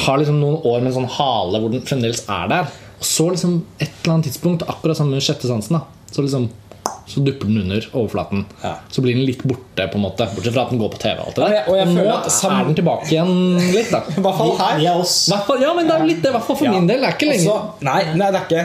har 0.06 0.18
liksom 0.22 0.40
noen 0.42 0.64
år 0.66 0.80
med 0.82 0.92
en 0.94 0.98
sånn 1.02 1.12
hale 1.20 1.60
hvor 1.62 1.74
den 1.76 1.86
fremdeles 1.86 2.24
er 2.32 2.48
der. 2.50 2.72
Og 3.00 3.06
så 3.08 3.30
liksom 3.32 3.60
et 3.80 3.92
eller 4.02 4.16
annet 4.16 4.32
tidspunkt, 4.32 4.66
akkurat 4.68 4.98
som 4.98 5.12
med 5.12 5.22
Sjette 5.24 5.48
sansen, 5.48 5.78
da, 5.78 6.10
så 6.12 6.26
liksom 6.26 6.50
så 7.10 7.22
dupper 7.26 7.48
den 7.50 7.64
under 7.64 7.86
overflaten. 7.98 8.44
Ja. 8.62 8.76
Så 8.94 9.02
blir 9.02 9.16
den 9.18 9.26
litt 9.26 9.42
borte, 9.42 9.88
på 9.90 9.98
en 9.98 10.04
måte 10.04 10.28
Bortsett 10.30 10.54
fra 10.54 10.68
at 10.68 10.74
den 10.74 10.78
går 10.82 10.92
på 10.94 11.00
TV. 11.02 11.16
Alt 11.24 11.40
det 11.40 11.42
der. 11.42 11.56
Ja, 11.56 11.62
og 11.66 11.78
jeg 11.80 11.88
nå 11.90 11.96
føler 11.98 12.12
at 12.14 12.36
er 12.50 12.68
den 12.68 12.78
tilbake 12.78 13.08
igjen 13.10 13.32
litt, 13.74 13.90
da. 13.90 14.02
I 14.14 14.22
hvert 14.26 14.38
fall 14.38 14.52
her. 14.60 14.84
Er. 14.84 15.02
Hvertfall- 15.02 15.64
ja, 15.64 15.72
men 15.78 15.90
det 15.90 15.96
er 15.96 16.06
litt 16.06 16.22
det, 16.22 16.30
i 16.30 16.36
hvert 16.38 16.46
fall 16.46 16.60
for 16.60 16.70
Ja. 16.70 16.74
min 16.78 16.90
del. 16.90 17.02
Det 17.02 17.10
er 17.10 17.18
ikke 17.18 17.32
lenge 17.32 17.50
Også, 17.56 17.86
nei, 17.90 17.98
nei, 18.14 18.30
det 18.30 18.40
er 18.42 18.46
ikke 18.46 18.64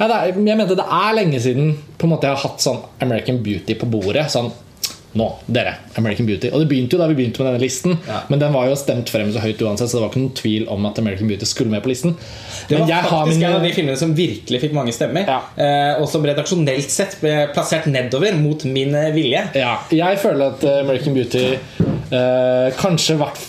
ja, 0.00 0.08
det 0.10 0.16
er, 0.16 0.32
Jeg 0.50 0.58
mente 0.58 0.78
det 0.80 0.86
er 0.98 1.14
lenge 1.14 1.40
siden 1.46 1.68
på 1.96 2.08
en 2.08 2.12
måte 2.16 2.26
jeg 2.26 2.34
har 2.34 2.42
hatt 2.42 2.64
sånn 2.64 2.80
American 3.06 3.38
Beauty 3.46 3.76
på 3.78 3.86
bordet. 3.92 4.26
Sånn 4.34 4.50
Nå, 5.16 5.26
dere. 5.48 5.76
American 5.96 6.28
Beauty. 6.28 6.50
Og 6.52 6.60
det 6.62 6.68
begynte 6.70 6.96
jo 6.96 7.00
da 7.00 7.08
vi 7.10 7.16
begynte 7.16 7.40
med 7.40 7.48
denne 7.48 7.62
listen. 7.62 7.96
Ja. 8.04 8.20
Men 8.28 8.42
den 8.42 8.52
var 8.52 8.68
jo 8.68 8.76
stemt 8.78 9.10
frem 9.12 9.30
så 9.32 9.40
høyt 9.40 9.62
uansett, 9.64 9.90
så 9.90 9.98
det 9.98 10.04
var 10.04 10.12
ikke 10.12 10.22
noen 10.26 10.36
tvil 10.36 10.68
om 10.72 10.88
at 10.90 11.00
American 11.00 11.30
Beauty 11.30 11.48
skulle 11.48 11.72
med 11.72 11.84
på 11.84 11.92
listen. 11.92 12.16
Det 12.68 12.80
var 12.82 13.08
faktisk 13.08 13.40
min... 13.40 13.48
en 13.48 13.58
av 13.58 13.64
de 13.64 13.72
filmene 13.76 13.96
som 14.00 14.14
virkelig 14.16 14.62
fikk 14.66 14.76
mange 14.76 14.94
stemmer. 14.96 15.28
Ja. 15.28 15.40
Eh, 15.56 16.02
og 16.02 16.08
som 16.12 16.26
redaksjonelt 16.26 16.92
sett 16.92 17.18
ble 17.22 17.34
plassert 17.56 17.88
nedover 17.90 18.36
mot 18.38 18.68
min 18.68 18.94
eh, 18.94 19.12
vilje. 19.16 19.46
Ja, 19.56 19.78
jeg 19.94 20.20
føler 20.22 20.52
at 20.52 20.66
eh, 20.66 20.80
American 20.84 21.16
Beauty 21.16 21.46
eh, 21.56 22.72
kanskje 22.76 23.20
hvert 23.20 23.44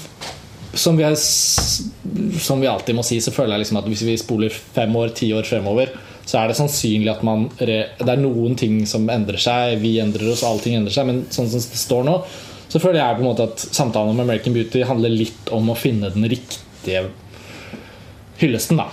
som 0.78 0.98
vi, 0.98 1.04
er, 1.04 1.16
som 1.18 2.62
vi 2.62 2.68
alltid 2.70 2.96
må 2.96 3.04
si, 3.06 3.18
så 3.24 3.34
føler 3.34 3.56
jeg 3.56 3.66
liksom 3.66 3.80
at 3.82 3.88
hvis 3.90 4.04
vi 4.06 4.18
spoler 4.20 4.54
fem 4.54 4.94
år, 5.00 5.10
ti 5.18 5.32
år 5.34 5.48
fremover, 5.48 5.90
så 6.28 6.42
er 6.42 6.52
det 6.52 6.58
sannsynlig 6.58 7.12
at 7.14 7.24
man 7.24 7.46
re, 7.58 7.80
Det 8.00 8.12
er 8.12 8.20
noen 8.20 8.58
ting 8.60 8.82
som 8.90 9.08
endrer 9.10 9.40
seg, 9.40 9.78
vi 9.80 9.96
endrer 10.04 10.34
oss, 10.34 10.44
allting 10.44 10.76
endrer 10.76 10.94
seg, 10.94 11.08
men 11.08 11.22
sånn 11.32 11.48
som 11.48 11.64
det 11.64 11.80
står 11.80 12.04
nå, 12.08 12.18
så 12.68 12.82
føler 12.84 13.00
jeg 13.00 13.16
på 13.16 13.24
en 13.24 13.30
måte 13.30 13.48
at 13.48 13.64
samtalen 13.64 14.12
om 14.12 14.20
American 14.26 14.56
Beauty 14.56 14.84
handler 14.88 15.14
litt 15.14 15.54
om 15.56 15.72
å 15.72 15.78
finne 15.80 16.12
den 16.12 16.28
riktige 16.28 17.06
hyllesten, 18.42 18.82
da. 18.84 18.90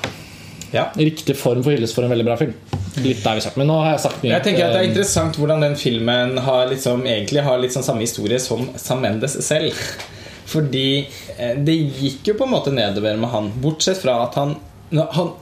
Ja. 0.75 0.89
Riktig 0.95 1.37
form 1.39 1.63
for 1.63 1.75
hyllest 1.75 1.95
for 1.95 2.07
en 2.07 2.15
veldig 2.15 2.27
bra 2.27 2.39
film. 2.39 2.55
Litt 3.03 3.23
der 3.25 3.39
vi 3.39 3.43
sagt. 3.43 3.59
Men 3.59 3.69
nå 3.71 3.81
har 3.83 3.97
jeg 3.97 4.05
sagt 4.07 4.23
mye. 4.23 4.33
Jeg 4.37 4.47
tenker 4.47 4.69
at 4.69 4.75
Det 4.77 4.81
er 4.81 4.89
interessant 4.93 5.39
hvordan 5.39 5.63
den 5.67 5.77
filmen 5.79 6.39
har 6.47 6.69
liksom, 6.71 7.03
egentlig 7.11 7.43
har 7.47 7.59
litt 7.63 7.75
sånn 7.75 7.87
samme 7.87 8.07
historie 8.07 8.39
som 8.43 8.69
Sam 8.79 9.03
Mendes 9.03 9.35
selv. 9.47 9.79
Fordi 10.51 10.89
eh, 11.37 11.55
det 11.67 11.75
gikk 11.99 12.31
jo 12.31 12.39
på 12.39 12.47
en 12.47 12.55
måte 12.55 12.75
nedover 12.75 13.19
med 13.19 13.31
han, 13.33 13.51
bortsett 13.63 13.99
fra 13.99 14.21
at 14.27 14.39
han, 14.39 14.59
han 14.93 15.33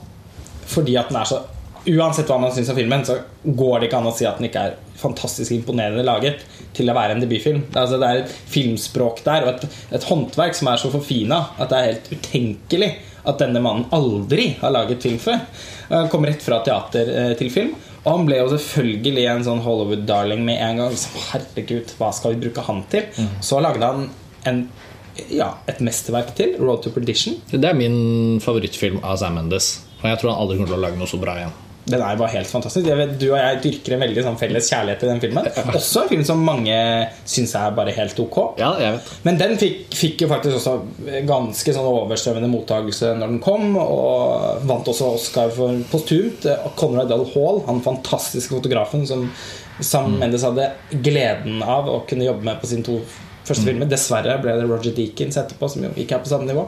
Fordi 0.69 0.95
at 0.97 1.11
den 1.11 1.19
er 1.19 1.29
så 1.29 1.41
Uansett 1.83 2.29
hva 2.31 2.39
man 2.39 2.53
syns 2.55 2.69
om 2.71 2.77
filmen, 2.77 3.05
så 3.05 3.17
går 3.43 3.79
det 3.79 3.89
ikke 3.89 3.99
an 3.99 4.07
å 4.07 4.15
si 4.15 4.27
at 4.27 4.37
den 4.39 4.47
ikke 4.47 4.67
er 4.69 4.75
fantastisk 4.99 5.51
imponerende 5.51 6.05
laget 6.05 6.43
til 6.75 6.87
å 6.87 6.95
være 6.95 7.17
en 7.17 7.23
debutfilm. 7.23 7.65
Det 7.67 7.75
er, 7.75 7.81
altså, 7.81 7.99
det 7.99 8.09
er 8.09 8.21
et 8.21 8.35
filmspråk 8.53 9.23
der 9.25 9.47
og 9.47 9.55
et, 9.55 9.79
et 9.97 10.07
håndverk 10.07 10.55
som 10.55 10.69
er 10.71 10.79
så 10.79 10.91
forfina 10.93 11.41
at 11.57 11.73
det 11.73 11.79
er 11.79 11.89
helt 11.89 12.13
utenkelig 12.13 12.91
at 13.23 13.39
denne 13.39 13.61
mannen 13.63 13.87
aldri 13.95 14.53
har 14.61 14.73
laget 14.75 15.03
film 15.03 15.19
før. 15.21 15.43
Han 15.91 16.09
kom 16.11 16.27
rett 16.27 16.43
fra 16.43 16.59
teater 16.65 17.11
eh, 17.11 17.33
til 17.39 17.51
film. 17.53 17.75
Og 18.03 18.09
han 18.09 18.25
ble 18.27 18.39
jo 18.41 18.49
selvfølgelig 18.51 19.27
en 19.31 19.45
sånn 19.47 19.61
Hollywood-darling 19.63 20.43
med 20.43 20.59
en 20.59 20.81
gang. 20.83 20.97
Så, 20.99 21.11
herregud, 21.29 21.93
hva 21.99 22.11
skal 22.15 22.35
vi 22.35 22.41
bruke 22.43 22.65
han 22.67 22.83
til? 22.91 23.07
Så 23.39 23.61
lagde 23.63 23.87
han 23.87 24.09
en, 24.49 24.65
ja, 25.31 25.53
et 25.71 25.79
mesterverk 25.79 26.33
til, 26.35 26.57
'Road 26.59 26.83
to 26.83 26.91
Perdition'. 26.91 27.39
Det 27.51 27.63
er 27.63 27.79
min 27.79 28.41
favorittfilm 28.43 28.99
av 29.03 29.21
Sam 29.23 29.39
Mendes. 29.39 29.85
Og 30.01 30.09
jeg 30.09 30.19
tror 30.19 30.33
han 30.33 30.41
aldri 30.43 30.57
kommer 30.57 30.73
til 30.73 30.81
å 30.81 30.83
lage 30.83 30.99
noe 30.99 31.07
så 31.07 31.21
bra 31.21 31.37
igjen. 31.39 31.55
Den 31.85 31.99
er 31.99 32.15
bare 32.19 32.31
helt 32.31 32.47
fantastisk. 32.47 32.87
Vet, 32.87 33.15
du 33.19 33.25
og 33.33 33.39
jeg 33.39 33.59
dyrker 33.65 33.95
en 33.95 34.03
veldig 34.05 34.23
sånn 34.23 34.37
felles 34.39 34.69
kjærlighet 34.71 35.01
til 35.03 35.09
den 35.11 35.19
filmen. 35.23 35.49
Også 35.75 36.03
en 36.03 36.11
film 36.13 36.23
som 36.27 36.45
mange 36.47 36.77
syns 37.27 37.55
er 37.59 37.73
bare 37.75 37.95
helt 37.97 38.21
ok. 38.23 38.37
Ja, 38.61 38.93
Men 39.27 39.39
den 39.41 39.57
fikk, 39.59 39.81
fikk 39.99 40.23
jo 40.23 40.29
faktisk 40.31 40.61
også 40.61 40.77
ganske 41.27 41.75
sånn 41.75 41.89
overstrømmende 41.89 42.51
mottakelse 42.53 43.11
når 43.19 43.35
den 43.35 43.43
kom, 43.43 43.75
og 43.81 44.63
vant 44.69 44.87
også 44.93 45.11
Oscar 45.17 45.51
for 45.55 45.83
postumt. 45.91 46.47
Conrad 46.79 47.11
L. 47.11 47.27
Hall, 47.35 47.61
han 47.67 47.83
fantastiske 47.83 48.55
fotografen 48.55 49.03
som 49.09 49.27
Sam 49.83 50.15
Mendes 50.21 50.45
hadde 50.45 50.71
gleden 51.03 51.63
av 51.65 51.89
å 51.89 52.03
kunne 52.07 52.27
jobbe 52.29 52.47
med 52.47 52.61
på 52.61 52.69
sine 52.69 52.85
to 52.87 53.01
første 53.43 53.67
filmer. 53.67 53.89
Dessverre 53.91 54.37
ble 54.39 54.55
det 54.55 54.67
Roger 54.69 54.95
Deakins 54.95 55.39
etterpå, 55.41 55.67
som 55.71 55.83
jo 55.83 55.91
ikke 55.99 56.15
er 56.15 56.23
på 56.23 56.31
samme 56.31 56.47
nivå. 56.47 56.63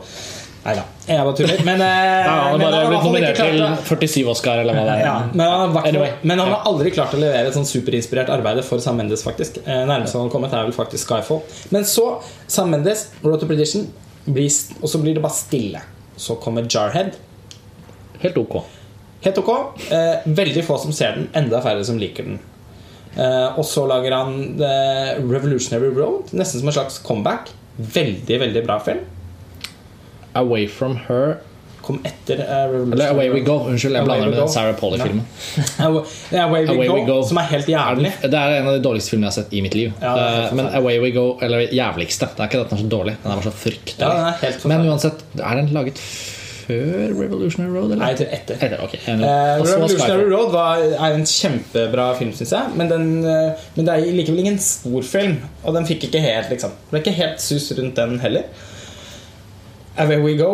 Nei 0.66 0.74
da, 0.74 0.84
jeg 1.06 1.22
bare 1.28 1.38
tuller. 1.38 1.60
Men, 1.68 1.82
eh, 1.86 2.24
ja, 2.26 2.36
Han 2.50 2.62
har 2.64 2.72
bare 2.74 2.88
blitt 2.90 3.04
nominert 3.06 3.38
til 3.38 3.60
47 3.86 4.32
Oscar, 4.32 4.62
eller 4.64 4.74
hva 4.74 4.86
det 4.88 4.96
er. 4.96 5.04
ja, 5.06 5.16
men, 5.30 5.46
han 5.46 5.76
Anyway. 5.92 6.16
men 6.26 6.42
han 6.42 6.50
har 6.56 6.66
aldri 6.72 6.94
klart 6.96 7.14
å 7.14 7.20
levere 7.22 7.52
et 7.52 7.58
sånn 7.58 7.68
superinspirert 7.70 8.32
arbeid 8.34 8.64
for 8.66 8.82
Sam 8.82 8.98
Mendes, 8.98 9.22
faktisk. 9.26 9.60
Eh, 9.62 9.84
Nærmest 9.86 10.18
han 10.18 10.26
har 10.26 10.34
kommet, 10.34 10.56
er 10.58 10.66
vel 10.66 10.74
faktisk 10.74 11.12
Skyfall. 11.14 11.44
Men 11.76 11.86
så, 11.86 12.08
Sam 12.50 12.74
Mendes, 12.74 13.12
Road 13.22 13.44
to 13.44 13.50
Prediction, 13.52 13.86
og 14.26 14.90
så 14.90 15.04
blir 15.04 15.14
det 15.14 15.22
bare 15.22 15.38
stille. 15.38 15.84
Så 16.18 16.40
kommer 16.42 16.66
Jarhead. 16.66 17.14
Helt 18.24 18.38
ok. 18.42 18.58
Helt 19.26 19.38
ok. 19.38 19.54
Eh, 19.94 20.26
veldig 20.26 20.66
få 20.66 20.80
som 20.82 20.94
ser 20.96 21.20
den, 21.20 21.30
enda 21.38 21.62
færre 21.62 21.86
som 21.86 22.02
liker 22.02 22.26
den. 22.26 22.40
Eh, 23.16 23.58
og 23.60 23.66
så 23.70 23.86
lager 23.88 24.18
han 24.18 24.56
The 24.58 25.20
Revolutionary 25.22 25.94
Road, 25.94 26.34
nesten 26.34 26.64
som 26.64 26.74
en 26.74 26.76
slags 26.82 26.98
comeback. 27.06 27.54
Veldig, 27.78 28.40
veldig 28.42 28.66
bra 28.66 28.80
film. 28.82 29.06
Away 30.36 30.68
From 30.68 30.98
Her 31.08 31.36
Kom 31.86 32.00
etter 32.02 32.40
Revolutionary 32.42 32.94
Eller 32.96 33.12
Away 33.14 33.28
We 33.30 33.42
Go. 33.46 33.56
Unnskyld, 33.70 33.94
jeg 33.94 34.08
blander 34.08 34.30
med 34.32 34.40
den 34.40 34.48
Sarah 34.50 34.74
Polly-filmen. 34.80 35.22
Away, 35.86 36.02
Away, 36.34 36.64
We, 36.80 36.88
Go, 36.90 36.96
Go. 37.06 37.18
som 37.30 37.38
er 37.38 37.46
helt 37.52 37.68
jævlig. 37.70 38.10
Det 38.24 38.40
er 38.40 38.56
en 38.58 38.70
av 38.72 38.74
de 38.74 38.82
dårligste 38.88 39.14
filmene 39.14 39.28
jeg 39.30 39.36
har 39.36 39.44
sett 39.44 39.54
i 39.54 39.62
mitt 39.62 39.76
liv. 39.78 39.92
Ja, 40.02 40.16
Eh, 40.48 40.56
Men 40.58 40.72
Away 40.80 40.98
We 41.04 41.12
Go, 41.14 41.28
eller 41.46 41.68
jævligste 41.70 42.26
Det 42.32 42.42
er 42.42 42.50
ikke 42.50 42.64
at 42.66 42.74
den 42.74 42.80
er 42.80 42.82
så 42.82 42.90
dårlig, 42.96 43.14
den 43.22 43.32
er 43.32 43.38
bare 43.38 43.46
så 43.52 43.54
fryktelig. 43.54 44.02
Ja, 44.02 44.58
Men 44.72 44.88
uansett, 44.90 45.22
er 45.38 45.56
den 45.62 45.70
laget 45.78 46.02
før 46.66 47.14
Revolutionary 47.22 47.70
Road? 47.78 47.92
Eller? 47.94 48.02
Nei, 48.02 48.14
tror 48.18 48.34
etter. 48.34 48.58
Etter, 48.66 48.82
okay. 48.82 49.00
Så 49.06 49.76
Revolutionary 49.76 50.30
Road 50.34 50.52
var, 50.58 50.82
er 50.82 51.20
en 51.20 51.26
kjempebra 51.30 52.08
film, 52.18 52.34
syns 52.34 52.56
jeg. 52.58 52.78
Men, 52.82 52.90
den, 52.90 53.12
men 53.22 53.86
det 53.86 53.94
er 53.94 54.10
likevel 54.18 54.42
ingen 54.48 54.58
stor 54.58 55.06
film. 55.06 55.38
Og 55.64 55.78
den 55.78 55.86
fikk 55.86 56.10
ikke 56.10 56.26
helt 56.26 56.50
liksom 56.50 56.74
Det 56.74 56.96
ble 56.96 57.04
ikke 57.06 57.20
helt 57.22 57.46
sus 57.46 57.70
rundt 57.78 58.02
den 58.02 58.18
heller. 58.26 58.50
Away 60.02 60.22
We 60.24 60.36
Go, 60.40 60.52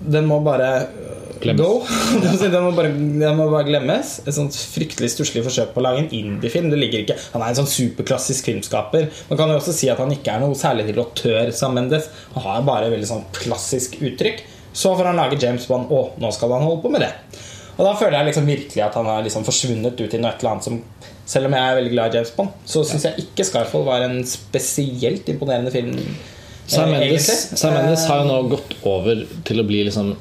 den 0.00 0.26
må 0.28 0.40
bare 0.44 0.70
eh, 0.76 1.06
Glemmes. 1.40 1.60
go. 1.60 1.84
den, 2.40 2.62
må 2.64 2.72
bare, 2.76 2.90
den 2.92 3.36
må 3.36 3.48
bare 3.52 3.66
glemmes. 3.68 4.18
Et 4.24 4.34
sånt 4.34 4.56
fryktelig 4.56 5.10
stusslig 5.12 5.42
forsøk 5.44 5.74
på 5.74 5.82
å 5.82 5.84
lage 5.84 6.04
en 6.04 6.12
indiefilm. 6.16 6.70
Det 6.72 6.78
ligger 6.80 7.04
ikke 7.04 7.16
Han 7.34 7.44
er 7.44 7.52
en 7.52 7.58
sånn 7.60 7.70
superklassisk 7.70 8.48
filmskaper. 8.48 9.10
Man 9.30 9.40
kan 9.40 9.52
jo 9.52 9.58
også 9.60 9.74
si 9.76 9.90
at 9.92 10.00
han 10.02 10.12
ikke 10.14 10.36
er 10.36 10.44
noe 10.44 10.56
særlig 10.58 10.88
til 11.20 11.52
som 11.56 11.76
Mendes. 11.76 12.08
Han 12.34 12.46
har 12.46 12.64
bare 12.68 12.92
veldig 12.92 13.10
sånn 13.10 13.26
klassisk 13.36 13.98
uttrykk. 14.00 14.44
Så 14.76 14.92
får 14.96 15.10
han 15.10 15.20
lage 15.20 15.40
James 15.40 15.66
Bond. 15.68 15.92
og 15.92 16.16
nå 16.20 16.32
skal 16.32 16.52
han 16.56 16.64
holde 16.66 16.82
på 16.84 16.92
med 16.92 17.04
det. 17.04 17.12
Og 17.76 17.84
da 17.84 17.92
føler 17.96 18.18
jeg 18.18 18.30
liksom 18.30 18.48
virkelig 18.48 18.82
at 18.86 18.96
han 18.96 19.08
har 19.08 19.24
liksom 19.24 19.44
forsvunnet 19.44 20.00
ut 20.00 20.14
i 20.16 20.20
noe 20.20 20.32
et 20.32 20.40
eller 20.40 20.54
annet 20.54 20.68
som 20.70 20.80
Selv 21.26 21.48
om 21.48 21.56
jeg 21.56 21.68
er 21.68 21.74
veldig 21.74 21.90
glad 21.90 22.12
i 22.12 22.18
James 22.20 22.30
Bond, 22.36 22.52
så 22.70 22.84
syns 22.86 23.02
jeg 23.02 23.24
ikke 23.24 23.44
Skyfall 23.48 23.82
var 23.82 24.04
en 24.04 24.20
spesielt 24.30 25.26
imponerende 25.26 25.72
film. 25.74 25.96
Sam 26.66 26.92
eh, 26.92 26.98
Mendes. 26.98 27.28
Sam 27.60 27.74
Mendes 27.74 28.06
har 28.10 28.22
jo 28.22 28.28
nå 28.30 28.38
Eh, 28.44 28.48
gått 28.56 28.74
over 28.84 29.22
til 29.46 29.62
å 29.62 29.66
bli 29.66 29.84
liksom 29.86 30.14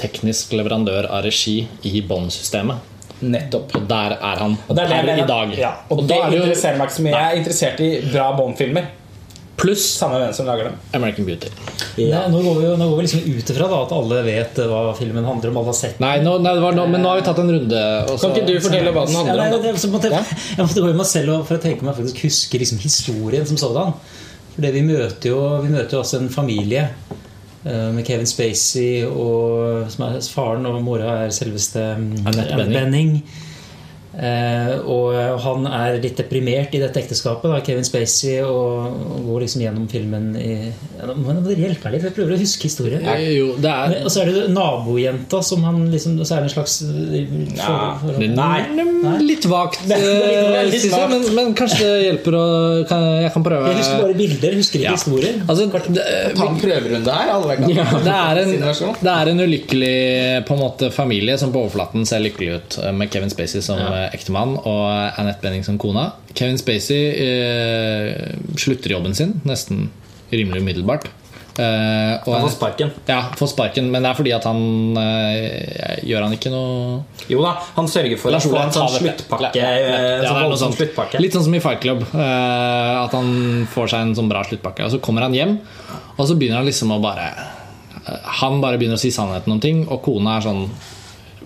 teknisk 0.00 0.54
leverandør 0.56 1.10
av 1.10 1.24
regi 1.26 1.66
i 1.84 2.00
Bond-systemet. 2.06 2.86
Nettopp. 3.20 3.74
Og 3.76 3.82
der 3.90 4.14
er 4.16 4.38
han 4.40 4.54
Og 4.68 4.78
er 4.78 4.88
jeg 4.88 5.04
per 5.04 5.18
i 5.18 5.26
dag. 5.28 5.50
Ja, 5.58 5.74
og, 5.90 5.98
Og 5.98 6.06
det 6.08 6.16
er 6.16 6.30
det 6.30 6.38
interesserer 6.40 6.78
meg 6.80 6.88
ikke 6.88 6.96
så 6.96 7.02
mye. 7.04 7.12
Jeg 7.12 7.26
er 7.34 7.42
interessert 7.42 7.80
i 7.84 7.90
bra 8.12 8.30
Bond-filmer. 8.38 8.86
pluss 9.60 9.82
Samme 9.98 10.16
hvem 10.16 10.30
som 10.32 10.46
lager 10.48 10.70
dem. 10.70 10.76
American 10.96 11.26
Beauty. 11.26 11.50
Nei, 11.98 12.20
nå 12.32 12.38
går 12.40 12.54
vi 12.62 12.68
nå 12.80 12.86
går 12.88 12.96
vi 12.96 13.02
liksom 13.04 13.26
ut 13.28 13.50
ifra 13.52 13.66
at 13.82 13.90
alle 13.92 14.22
vet 14.24 14.58
eh, 14.62 14.70
hva 14.70 14.94
filmen 14.96 15.26
handler 15.28 15.50
om. 15.50 15.58
Alle 15.60 15.74
har 15.74 15.76
sett 15.76 15.98
den. 15.98 16.06
Nei, 16.06 16.14
nå, 16.24 16.38
nei 16.40 16.54
det 16.56 16.62
var 16.64 16.72
nå, 16.78 16.86
men 16.88 17.04
nå 17.04 17.10
har 17.12 17.20
vi 17.20 17.26
tatt 17.26 17.42
en 17.42 17.52
runde. 17.52 17.82
Også. 18.08 18.22
Kan 18.30 18.38
ikke 18.38 18.46
du 18.48 18.64
fortelle 18.64 18.94
hva 18.96 19.04
den 19.04 19.18
Ja, 19.18 19.20
handler 19.20 19.42
nei, 19.42 19.50
om? 19.58 19.66
det, 19.66 19.90
måtte, 19.92 20.12
jeg, 20.14 20.38
jeg 20.56 20.64
måtte 20.64 20.80
gå 20.86 20.88
i 20.94 20.96
meg 21.02 21.10
selv 21.12 21.34
og- 21.34 21.44
for 21.50 21.58
å 21.58 21.62
tenke 21.66 21.84
meg 21.84 21.98
faktisk 22.00 22.24
husker 22.24 22.64
liksom 22.64 22.80
historien 22.80 23.44
som 23.52 23.60
sådan. 23.60 23.92
For 24.60 24.66
det 24.68 24.74
vi 24.76 24.82
møter 24.84 25.30
jo 25.30 25.36
Vi 25.64 25.70
møter 25.72 25.96
også 25.96 26.18
en 26.20 26.26
familie 26.28 26.82
eh, 27.64 27.86
med 27.96 28.04
Kevin 28.04 28.28
Spacey, 28.28 29.06
og, 29.08 29.86
som 29.88 30.04
er 30.04 30.18
faren, 30.20 30.68
og 30.68 30.82
mora 30.84 31.14
er 31.22 31.32
selveste 31.32 31.80
Annette. 31.96 32.58
Eh, 32.60 33.46
og 34.20 35.14
han 35.40 35.64
er 35.66 35.96
litt 36.02 36.18
deprimert 36.20 36.74
i 36.76 36.80
dette 36.82 37.00
ekteskapet, 37.00 37.48
da, 37.48 37.60
Kevin 37.64 37.86
Spacey, 37.86 38.40
og, 38.44 38.98
går 39.24 39.44
liksom 39.46 39.62
gjennom 39.64 39.86
filmen 39.90 40.26
i 40.36 40.50
ja, 40.68 41.06
Nå 41.08 41.14
må 41.16 41.34
dere 41.44 41.56
hjelpe 41.62 41.86
meg 41.88 41.94
litt, 41.96 42.04
jeg 42.08 42.14
prøver 42.18 42.34
å 42.36 42.40
huske 42.40 42.68
historien. 42.68 43.04
Eh, 43.08 43.30
Jo, 43.38 43.54
det 43.56 43.70
er 43.70 43.88
Men- 43.94 44.04
Og 44.04 44.10
så 44.12 44.22
er 44.22 44.30
det 44.32 44.50
nabojenta 44.52 45.42
som 45.44 45.62
han 45.64 45.90
liksom 45.92 46.18
Så 46.24 46.36
er 46.36 46.42
det 46.44 46.50
en 46.50 46.54
slags 46.56 46.74
eh, 46.82 47.26
for, 47.56 48.12
for, 48.14 48.20
Nei, 48.20 49.20
litt 49.24 49.46
vagt, 49.48 49.80
Det 49.88 49.96
er 49.96 50.58
eh, 50.60 50.68
litt 50.68 50.86
vagt. 50.92 51.10
men, 51.14 51.24
men 51.38 51.54
kanskje 51.56 51.80
det 51.80 52.02
hjelper 52.08 52.36
å 52.36 52.44
kan, 52.90 53.06
Jeg 53.24 53.32
kan 53.32 53.44
prøve. 53.46 53.70
Jeg 53.72 53.80
husker 53.80 54.02
bare 54.04 54.18
bilder, 54.18 54.56
husker 54.60 54.80
ikke 54.80 54.88
Ja. 54.90 54.96
historier. 54.98 55.40
Altså, 55.46 55.68
det, 55.94 56.04
Ta 56.36 56.48
en 56.48 56.60
prøverunde 56.60 57.16
her. 57.16 57.32
Alle 57.36 57.56
kan. 57.56 57.68
det, 58.04 58.16
er 58.16 58.42
en, 58.42 58.52
det 59.00 59.14
er 59.14 59.32
en 59.32 59.40
ulykkelig 59.46 59.96
på 60.48 60.56
en 60.56 60.62
måte, 60.64 60.90
familie 60.92 61.38
som 61.40 61.52
på 61.54 61.62
overflaten 61.64 62.06
ser 62.08 62.22
lykkelig 62.24 62.50
ut, 62.58 62.78
eh, 62.84 62.92
med 62.92 63.10
Kevin 63.12 63.30
Spacey 63.32 63.62
som 63.64 63.78
eh, 63.80 64.09
ektemann 64.16 64.56
og 64.58 64.84
Annette 65.20 65.42
Benning 65.44 65.64
som 65.66 65.78
kona. 65.80 66.10
Kevin 66.34 66.58
Spacey 66.60 67.10
eh, 67.14 68.36
slutter 68.60 68.96
jobben 68.96 69.14
sin 69.16 69.38
nesten 69.48 69.88
rimelig 70.30 70.62
umiddelbart. 70.62 71.08
Eh, 71.60 72.12
og 72.24 72.34
Han 72.36 72.44
får 72.46 72.52
sparken. 72.54 72.92
Ja, 73.10 73.18
får 73.36 73.50
sparken, 73.52 73.88
men 73.92 74.04
det 74.04 74.10
er 74.12 74.16
fordi 74.16 74.32
at 74.32 74.44
han 74.46 74.60
eh, 74.96 75.96
Gjør 76.06 76.22
han 76.24 76.36
ikke 76.36 76.52
noe 76.54 77.24
Jo 77.28 77.42
da, 77.42 77.56
han 77.74 77.90
sørger 77.90 78.20
for 78.22 78.32
Lars 78.32 78.46
Olav 78.48 78.68
en 78.68 78.76
sånn 78.76 78.92
sluttpakke. 78.94 79.50
Ja, 79.58 79.72
eh, 79.74 80.54
sånn 80.62 80.76
sluttpakke. 80.78 81.20
Litt 81.20 81.34
sånn 81.36 81.44
som 81.48 81.56
i 81.58 81.60
Fight 81.62 81.82
Club. 81.82 82.06
eh, 82.14 82.94
at 83.02 83.16
han 83.18 83.66
får 83.74 83.92
seg 83.92 84.06
en 84.06 84.14
sånn 84.16 84.30
bra 84.30 84.44
sluttpakke. 84.46 84.86
Og 84.86 84.94
så 84.94 85.02
kommer 85.02 85.26
han 85.26 85.36
hjem, 85.36 85.58
og 86.16 86.22
så 86.30 86.38
begynner 86.38 86.62
han 86.62 86.70
liksom 86.70 86.94
å 86.94 87.00
bare 87.02 87.28
Han 88.40 88.62
bare 88.62 88.78
begynner 88.80 88.96
å 88.96 89.02
si 89.02 89.10
sannheten 89.12 89.52
om 89.52 89.60
ting, 89.60 89.82
og 89.90 90.00
kona 90.06 90.38
er 90.38 90.46
sånn 90.46 90.64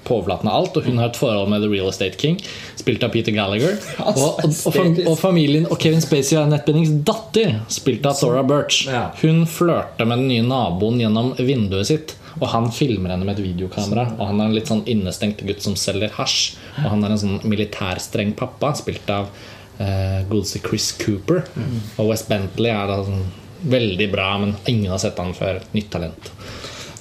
på 0.04 0.18
overflaten 0.18 0.50
av 0.50 0.60
alt. 0.60 0.78
Og 0.78 0.88
hun 0.88 1.00
har 1.00 1.10
et 1.10 1.20
forhold 1.20 1.50
med 1.52 1.64
The 1.64 1.70
Real 1.72 1.90
Estate 1.90 2.20
King, 2.20 2.40
spilt 2.80 3.04
av 3.06 3.14
Peter 3.14 3.34
Gallagher. 3.34 3.78
Og, 4.14 4.42
og, 4.44 4.52
og, 4.70 4.98
og 5.08 5.16
familien 5.18 5.64
og 5.66 5.78
Kevin 5.80 6.02
Spacey 6.04 6.36
og 6.36 6.44
Annette 6.44 6.68
Bennings 6.68 6.92
datter, 7.06 7.56
spilt 7.72 8.04
av 8.06 8.18
Thora 8.18 8.42
Birch. 8.46 8.84
Hun 9.22 9.42
flørter 9.48 10.06
med 10.08 10.22
den 10.22 10.30
nye 10.30 10.44
naboen 10.46 11.00
gjennom 11.02 11.32
vinduet 11.40 11.88
sitt. 11.90 12.14
Og 12.40 12.48
han 12.50 12.66
filmer 12.74 13.14
henne 13.14 13.26
med 13.26 13.38
et 13.38 13.44
videokamera. 13.44 14.08
Og 14.18 14.26
han 14.30 14.40
er 14.40 14.50
en 14.50 14.56
litt 14.56 14.70
sånn 14.70 14.84
innestengt 14.90 15.42
gutt 15.46 15.62
som 15.64 15.76
selger 15.78 16.12
hasj. 16.16 16.56
Og 16.82 16.88
han 16.90 17.06
er 17.06 17.14
en 17.14 17.22
sånn 17.22 17.40
militærstreng 17.46 18.34
pappa, 18.38 18.72
spilt 18.78 19.10
av 19.12 19.30
uh, 19.78 20.20
godeste 20.30 20.62
Chris 20.64 20.90
Cooper. 21.00 21.44
Og 21.98 22.10
West 22.10 22.30
Bentley 22.30 22.74
er 22.74 22.90
da 22.90 23.00
sånn 23.06 23.26
veldig 23.64 24.10
bra, 24.12 24.34
men 24.42 24.56
ingen 24.66 24.90
har 24.92 25.00
sett 25.02 25.20
han 25.22 25.34
før. 25.36 25.62
Nytt 25.76 25.92
talent. 25.94 26.32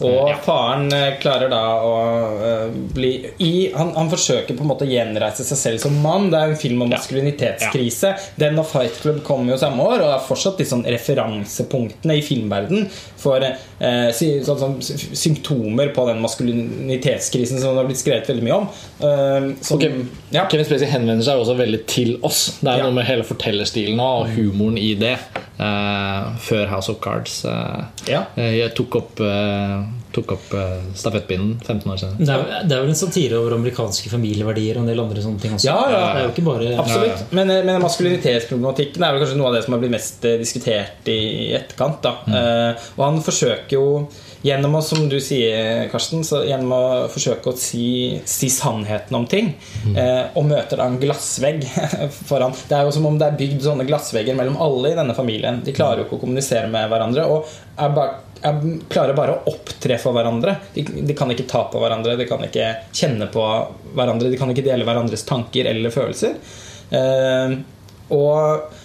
Og 0.02 0.32
faren 0.46 0.88
eh, 0.96 1.18
klarer 1.22 1.52
da 1.52 1.62
å 1.86 1.94
eh, 2.42 2.78
bli 2.96 3.12
i, 3.44 3.54
han, 3.76 3.94
han 3.94 4.10
forsøker 4.12 4.58
på 4.58 4.66
en 4.66 4.72
måte 4.72 4.88
å 4.88 4.90
gjenreise 4.90 5.46
seg 5.46 5.60
selv 5.60 5.84
som 5.84 6.00
mann. 6.04 6.32
Det 6.34 6.40
er 6.40 6.54
en 6.54 6.60
film 6.60 6.86
om 6.86 6.92
maskulinitetskrise. 6.94 8.16
Den 8.42 8.58
og 8.62 8.68
Fight 8.72 8.98
Club 9.04 9.22
kommer 9.28 9.54
jo 9.54 9.62
samme 9.62 9.86
år, 9.86 10.02
og 10.02 10.16
er 10.16 10.26
fortsatt 10.26 10.60
de 10.62 10.68
sånn 10.70 10.86
referansepunktene 10.88 12.18
i 12.18 12.26
filmverden 12.26 12.88
for 13.24 13.44
eh, 13.48 14.10
sånn, 14.14 14.60
som 14.60 14.76
symptomer 14.84 15.94
på 15.96 16.04
den 16.10 16.20
maskulinitetskrisen 16.24 17.60
som 17.62 17.74
det 17.74 17.82
har 17.82 17.88
blitt 17.90 18.02
skrevet 18.04 18.30
veldig 18.30 18.44
mye 18.46 18.58
om. 18.60 18.68
Eh, 19.00 19.48
som, 19.64 19.78
okay. 19.80 20.06
ja. 20.36 20.46
Kevin 20.52 20.68
Spacey 20.68 20.90
henvender 20.92 21.26
seg 21.26 21.40
også 21.42 21.56
veldig 21.60 21.82
til 21.90 22.18
oss. 22.28 22.46
Det 22.62 22.70
er 22.74 22.78
Ja. 22.84 22.88
noe 22.90 22.98
med 23.00 23.08
hele 23.08 23.24
fortellerstilen 23.28 24.00
og 24.04 24.28
humoren 24.36 24.78
i 24.78 24.94
det. 25.00 25.18
eh, 25.64 26.24
før 26.44 26.66
House 26.68 26.90
of 26.92 26.98
Cards. 27.04 27.46
eh, 27.46 27.84
Ja. 28.10 28.26
eh, 28.36 28.58
jeg 28.60 28.74
tok 28.76 28.96
opp, 29.00 29.20
eh, 29.22 29.84
tok 30.14 30.34
opp 30.36 30.54
eh, 30.58 30.82
stafettpinnen 30.98 31.56
15 31.60 31.92
år 31.92 32.02
siden. 32.02 32.20
Det 32.22 32.34
er, 32.34 32.66
det 32.68 32.76
er 32.76 32.84
vel 32.84 32.94
en 32.94 33.00
satire 33.00 33.40
over 33.40 33.56
amerikanske 33.58 34.12
familieverdier 34.12 34.78
og 34.78 34.86
en 34.86 34.92
del 34.92 35.04
andre 35.04 35.24
sånne 35.26 35.42
ting 35.44 35.56
også. 35.58 35.70
Ja, 35.70 35.80
ja. 35.90 36.04
Det 36.04 36.22
er 36.22 36.28
jo 36.28 36.34
ikke 36.34 36.46
bare 36.48 36.74
Absolutt. 36.84 37.24
Men, 37.32 37.54
eh, 37.54 37.64
men 37.68 37.82
maskulinitetsproblematikken 37.84 39.06
er 39.06 39.16
vel 39.16 39.24
kanskje 39.26 39.40
noe 39.40 39.52
av 39.52 39.58
det 39.58 39.64
som 39.66 39.78
har 39.78 39.84
blitt 39.84 39.96
mest 39.96 40.28
eh, 40.30 40.38
diskutert 40.42 41.10
i 41.14 41.22
etterkant. 41.58 42.04
Da. 42.06 42.14
Eh, 42.28 42.86
og 42.98 43.04
han 43.08 43.20
forsøker 43.26 43.78
jo 43.78 43.88
gjennom 44.44 44.76
å, 44.76 44.82
som 44.84 45.06
du 45.10 45.18
sier, 45.24 45.86
Karsten, 45.92 46.24
så 46.28 46.42
gjennom 46.44 46.74
å 46.76 46.84
forsøke 47.12 47.54
å 47.54 47.56
si, 47.60 48.20
si 48.28 48.50
sannheten 48.52 49.16
om 49.16 49.28
ting, 49.30 49.54
eh, 49.96 50.36
og 50.36 50.48
møter 50.50 50.80
da 50.80 50.90
en 50.90 51.00
glassvegg 51.00 51.64
foran 52.30 52.56
Det 52.68 52.76
er 52.76 52.84
jo 52.88 52.94
som 52.98 53.08
om 53.08 53.18
det 53.20 53.30
er 53.30 53.40
bygd 53.40 53.64
sånne 53.64 53.88
glassvegger 53.88 54.38
mellom 54.38 54.60
alle 54.62 54.92
i 54.92 55.00
denne 55.00 55.16
familien. 55.18 55.64
De 55.64 55.76
klarer 55.76 56.04
jo 56.04 56.10
ikke 56.10 56.20
å 56.20 56.24
kommunisere 56.26 56.68
med 56.72 56.92
hverandre. 56.92 57.26
Og 57.32 57.48
er 57.80 57.96
bare 57.96 58.33
klarer 58.92 59.16
bare 59.18 59.36
å 59.38 59.54
opptre 59.54 59.98
for 60.02 60.16
hverandre. 60.16 60.58
De, 60.76 60.84
de 60.84 61.16
kan 61.18 61.32
ikke 61.32 61.48
ta 61.50 61.66
på 61.72 61.82
hverandre, 61.82 62.18
de 62.20 62.28
kan 62.30 62.44
ikke 62.44 62.70
kjenne 62.92 63.30
på 63.34 63.44
hverandre, 63.96 64.32
de 64.32 64.40
kan 64.40 64.52
ikke 64.52 64.66
dele 64.66 64.88
hverandres 64.88 65.26
tanker 65.30 65.70
eller 65.72 65.94
følelser. 65.94 66.36
Eh, 66.94 67.58
og 68.14 68.80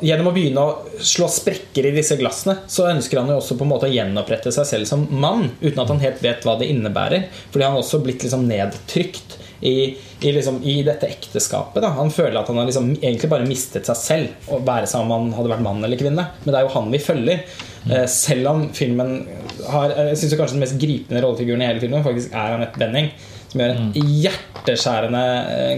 gjennom 0.00 0.30
å 0.30 0.34
begynne 0.34 0.62
å 0.62 1.00
slå 1.04 1.28
sprekker 1.30 1.88
i 1.88 1.94
disse 1.96 2.16
glassene, 2.18 2.62
så 2.70 2.88
ønsker 2.90 3.20
han 3.20 3.30
jo 3.30 3.38
også 3.40 3.58
på 3.58 3.66
en 3.66 3.72
måte 3.74 3.88
å 3.88 3.92
gjenopprette 3.92 4.52
seg 4.54 4.68
selv 4.68 4.88
som 4.88 5.04
mann, 5.10 5.50
uten 5.60 5.82
at 5.82 5.92
han 5.92 6.02
helt 6.02 6.22
vet 6.24 6.46
hva 6.46 6.56
det 6.60 6.70
innebærer. 6.72 7.28
Fordi 7.52 7.66
han 7.66 7.76
har 7.76 7.84
også 7.84 8.00
blitt 8.04 8.24
liksom 8.24 8.46
nedtrykt 8.48 9.36
i, 9.60 9.74
i, 10.20 10.32
liksom, 10.32 10.62
i 10.64 10.80
dette 10.86 11.08
ekteskapet. 11.12 11.82
Da. 11.84 11.92
Han 11.96 12.12
føler 12.12 12.40
at 12.40 12.48
han 12.48 12.60
har 12.60 12.68
liksom 12.68 12.94
egentlig 12.96 13.30
bare 13.32 13.48
mistet 13.48 13.88
seg 13.88 14.00
selv, 14.00 14.50
og 14.50 14.66
være 14.66 14.88
seg 14.90 15.04
om 15.04 15.14
han 15.14 15.32
hadde 15.36 15.52
vært 15.52 15.66
mann 15.68 15.84
eller 15.84 16.00
kvinne. 16.00 16.28
Men 16.44 16.52
det 16.52 16.60
er 16.60 16.68
jo 16.68 16.76
han 16.76 16.92
vi 16.92 17.02
følger. 17.02 17.44
Eh, 17.90 18.06
selv 18.10 18.48
om 18.50 18.66
filmen 18.74 19.20
har 19.70 19.94
Jeg 19.94 20.18
synes 20.18 20.36
kanskje 20.38 20.58
den 20.58 20.64
mest 20.64 20.78
gripende 20.80 21.22
rollefiguren 21.22 21.62
i 21.64 21.70
hele 21.70 21.82
filmen 21.82 22.04
faktisk 22.06 22.34
er 22.34 22.58
Anette 22.58 22.78
Benning. 22.80 23.10
Som 23.46 23.62
gjør 23.62 23.72
en 23.76 23.92
hjerteskjærende 23.94 25.20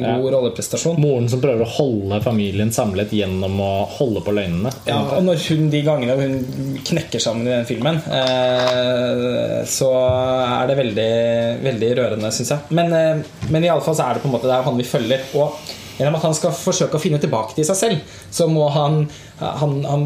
god 0.02 0.22
god 0.22 0.32
rolleprestasjon. 0.34 1.00
Moren 1.02 1.28
som 1.30 1.42
prøver 1.42 1.62
å 1.62 1.72
holde 1.76 2.20
familien 2.24 2.72
samlet 2.74 3.12
gjennom 3.14 3.58
å 3.60 3.72
holde 3.98 4.22
på 4.24 4.34
løgnene. 4.34 4.72
Ja, 4.88 4.98
og 5.18 5.26
når 5.26 5.42
hun 5.50 5.68
de 5.72 5.82
gangene 5.86 6.16
hun 6.18 6.78
knekker 6.88 7.22
sammen 7.22 7.46
i 7.46 7.52
den 7.52 7.68
filmen, 7.68 8.00
eh, 8.08 9.58
så 9.68 9.90
er 10.00 10.70
det 10.70 10.78
veldig, 10.80 11.10
veldig 11.66 11.92
rørende, 12.00 12.32
syns 12.34 12.54
jeg. 12.54 12.78
Men, 12.80 12.96
eh, 12.96 13.44
men 13.52 13.68
iallfall 13.68 13.98
så 13.98 14.08
er 14.08 14.16
det 14.16 14.24
på 14.24 14.32
en 14.32 14.38
måte 14.38 14.48
det 14.48 14.56
er 14.56 14.66
han 14.66 14.80
vi 14.80 14.88
følger. 14.88 15.28
Og 15.38 15.76
gjennom 15.98 16.18
at 16.18 16.26
han 16.28 16.36
skal 16.36 16.54
forsøke 16.54 16.98
å 16.98 17.02
finne 17.02 17.20
tilbake 17.22 17.56
til 17.56 17.66
seg 17.66 17.78
selv, 17.78 18.18
så 18.30 18.48
må 18.50 18.68
han 18.74 19.06
Han, 19.38 19.84
han 19.86 20.04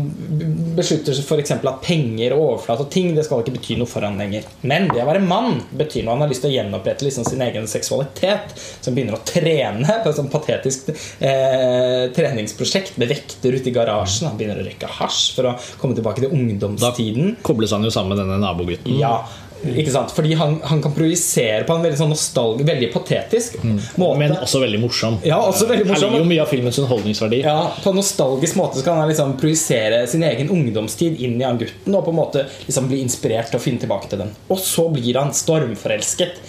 beslutter 0.77 1.17
f.eks. 1.17 1.55
at 1.55 1.79
penger 1.81 2.35
og 2.37 2.43
overflate 2.43 2.85
og 2.85 2.91
ting 2.93 3.15
Det 3.17 3.23
skal 3.25 3.41
ikke 3.41 3.55
bety 3.55 3.79
noe 3.81 3.89
for 3.89 4.05
han 4.05 4.19
lenger. 4.21 4.45
Men 4.61 4.91
det 4.91 5.01
å 5.01 5.07
være 5.09 5.23
mann 5.25 5.63
betyr 5.73 6.05
noe. 6.05 6.19
Han 6.19 6.27
har 6.27 6.29
lyst 6.29 6.45
til 6.45 6.51
å 6.51 6.57
gjenopprette 6.59 7.07
liksom 7.07 7.25
sin 7.25 7.41
egen 7.41 7.65
seksualitet. 7.71 8.53
Så 8.53 8.91
han 8.91 8.99
begynner 8.99 9.17
å 9.17 9.23
trene 9.25 9.97
på 10.05 10.11
et 10.11 10.19
sånt 10.19 10.33
patetisk 10.35 10.91
eh, 10.93 12.13
treningsprosjekt 12.13 13.01
med 13.01 13.09
vekter 13.15 13.57
ute 13.57 13.73
i 13.73 13.75
garasjen. 13.75 14.29
Han 14.29 14.37
begynner 14.37 14.61
å 14.61 14.67
røyke 14.69 14.93
hasj 14.99 15.33
for 15.39 15.49
å 15.49 15.57
komme 15.81 15.97
tilbake 15.97 16.27
til 16.27 16.37
ungdomstiden. 16.37 17.33
Da 17.33 17.49
kobles 17.49 17.73
han 17.73 17.89
jo 17.89 17.95
sammen 17.95 18.13
med 18.13 18.21
denne 18.21 18.37
nabogutten. 18.43 19.01
Ja, 19.01 19.17
Ikke 19.63 19.93
sant? 19.95 20.11
Fordi 20.15 20.35
han, 20.39 20.57
han 20.67 20.81
kan 20.83 20.95
projisere 20.97 21.63
på 21.69 21.77
en 21.77 21.85
veldig 21.87 21.99
sånn 22.01 22.11
nostalg, 22.13 22.63
veldig 22.67 22.89
patetisk 22.95 23.59
måte. 23.63 24.19
Men 24.19 24.35
også 24.43 24.63
veldig 24.65 24.81
morsom. 24.83 25.19
Ja, 25.27 25.39
også 25.47 25.69
veldig 25.71 25.87
Her 25.87 25.93
morsom. 25.95 26.11
ligger 26.11 26.25
jo 26.25 26.31
mye 26.33 26.43
av 26.43 26.51
filmens 26.51 26.81
underholdningsverdi. 26.83 27.43
Ja, 27.47 27.59
På 27.85 27.93
en 27.93 28.01
nostalgisk 28.01 28.59
måte 28.59 28.81
så 28.81 28.87
kan 28.87 28.99
han 28.99 29.11
liksom 29.13 29.37
projisere 29.41 30.03
sin 30.11 30.25
egen 30.27 30.51
ungdomstid 30.51 31.21
inn 31.23 31.39
i 31.41 31.47
han 31.47 31.61
gutten 31.63 31.95
og 31.95 32.05
på 32.09 32.15
en 32.15 32.19
måte 32.19 32.47
liksom 32.67 32.91
bli 32.91 33.03
inspirert 33.05 33.53
til 33.53 33.61
å 33.61 33.63
finne 33.63 33.83
tilbake 33.85 34.11
til 34.11 34.25
den. 34.25 34.35
Og 34.51 34.59
så 34.63 34.89
blir 34.93 35.21
han 35.21 35.31
stormforelsket 35.37 36.41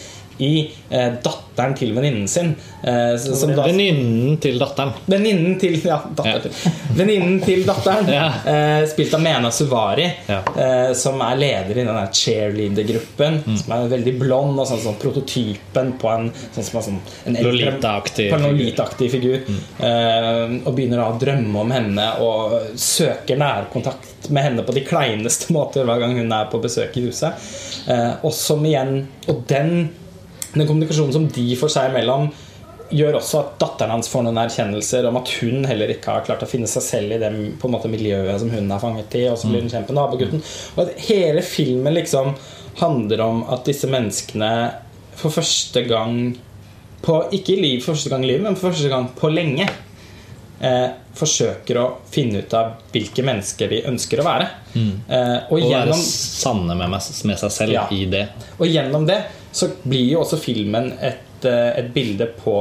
i 0.41 0.71
eh, 0.89 1.11
datteren 1.23 1.75
til 1.77 1.91
venninnen 1.93 2.27
sin. 2.27 2.55
Eh, 2.83 3.13
Venninnen 3.63 4.37
til 4.41 4.57
datteren. 4.59 4.91
venninnen 5.05 5.59
til 5.61 5.75
Ja, 5.85 5.99
datter 6.15 6.47
ja. 6.49 6.71
Venninnen 6.97 7.39
til 7.45 7.63
datteren, 7.67 8.07
Ja. 8.09 8.25
eh, 8.49 8.85
spilt 8.89 9.13
av 9.13 9.21
Mena 9.21 9.51
Suvari, 9.53 10.07
Ja. 10.27 10.39
eh, 10.57 10.93
som 10.97 11.21
er 11.21 11.35
leder 11.37 11.71
i 11.71 11.83
den 11.83 11.87
der 11.93 12.09
cheerleader-gruppen. 12.11 13.39
Mm. 13.45 13.57
Som 13.61 13.71
er 13.77 13.87
veldig 13.97 14.15
blond 14.19 14.59
og 14.59 14.67
sånn, 14.67 14.81
sånn 14.83 14.97
prototypen 15.01 15.93
på 16.01 16.09
en 16.13 16.31
sånn 16.55 16.63
som 16.63 16.81
sånn 16.81 16.99
en 17.27 17.37
Lolita-aktig. 17.43 18.31
Lolita-aktig 18.31 19.11
figur. 19.11 19.39
Eh, 19.79 20.57
og 20.65 20.75
begynner 20.75 20.97
da 21.03 21.09
å 21.11 21.19
drømme 21.21 21.59
om 21.63 21.71
henne 21.71 22.07
og 22.23 22.59
søker 22.79 23.37
nærkontakt 23.39 24.29
med 24.29 24.43
henne 24.43 24.63
på 24.65 24.73
de 24.73 24.81
kleineste 24.87 25.51
måter 25.55 25.85
hver 25.85 25.99
gang 26.03 26.15
hun 26.17 26.31
er 26.31 26.45
på 26.51 26.61
besøk 26.63 26.95
i 26.97 27.07
huset. 27.07 27.33
Eh, 27.87 28.13
og 28.23 28.31
som 28.33 28.63
igjen 28.65 29.05
Og 29.27 29.45
den, 29.47 29.89
den 30.61 30.67
kommunikasjonen 30.69 31.13
som 31.15 31.27
de 31.33 31.55
får 31.59 31.71
seg 31.73 31.89
imellom, 31.91 32.27
gjør 32.93 33.15
også 33.17 33.39
at 33.39 33.53
datteren 33.61 33.89
hans 33.95 34.09
får 34.11 34.21
noen 34.27 34.37
erkjennelser 34.43 35.07
om 35.09 35.15
at 35.17 35.29
hun 35.39 35.63
heller 35.65 35.89
ikke 35.95 36.13
har 36.13 36.25
klart 36.27 36.43
å 36.45 36.49
finne 36.49 36.67
seg 36.69 36.83
selv 36.85 37.15
i 37.15 37.17
det 37.21 37.31
på 37.61 37.65
en 37.69 37.73
måte, 37.73 37.89
miljøet 37.89 38.37
som 38.43 38.51
hun 38.53 38.69
er 38.69 38.81
fanget 38.83 39.15
i. 39.17 39.23
Og 39.31 39.37
så 39.41 39.49
blir 39.49 39.63
hun 39.65 39.71
kjent 39.71 39.89
med 39.89 39.97
nabogutten. 39.97 40.43
Og 40.75 40.83
at 40.85 40.99
hele 41.07 41.41
filmen 41.41 41.95
liksom 41.97 42.35
handler 42.83 43.21
om 43.25 43.43
at 43.53 43.65
disse 43.65 43.89
menneskene 43.89 44.51
for 45.17 45.33
første 45.33 45.83
gang 45.89 46.35
på, 47.03 47.17
Ikke 47.35 47.57
i 47.57 47.61
liv 47.61 47.81
første 47.83 48.09
gang 48.09 48.23
i 48.23 48.29
livet, 48.29 48.45
men 48.45 48.55
for 48.55 48.69
første 48.71 48.87
gang 48.89 49.09
på 49.17 49.27
lenge 49.33 49.65
eh, 50.63 50.89
forsøker 51.17 51.77
å 51.81 51.87
finne 52.09 52.39
ut 52.45 52.53
av 52.55 52.77
hvilke 52.93 53.25
mennesker 53.27 53.69
de 53.73 53.81
ønsker 53.89 54.21
å 54.21 54.25
være. 54.25 54.47
Eh, 54.77 55.49
og, 55.51 55.57
Og 55.57 55.67
være 55.73 55.97
sanne 55.99 56.77
med, 56.79 56.93
med 56.93 57.39
seg 57.41 57.51
selv 57.51 57.73
Ja. 57.75 57.87
i 57.91 58.05
det. 58.05 58.27
og 58.57 58.67
gjennom 58.67 59.05
det 59.09 59.19
så 59.53 59.69
blir 59.83 60.07
jo 60.15 60.23
også 60.23 60.39
filmen 60.41 60.91
et, 60.97 61.45
eh, 61.45 61.71
et 61.79 61.93
bilde 61.93 62.27
på 62.41 62.57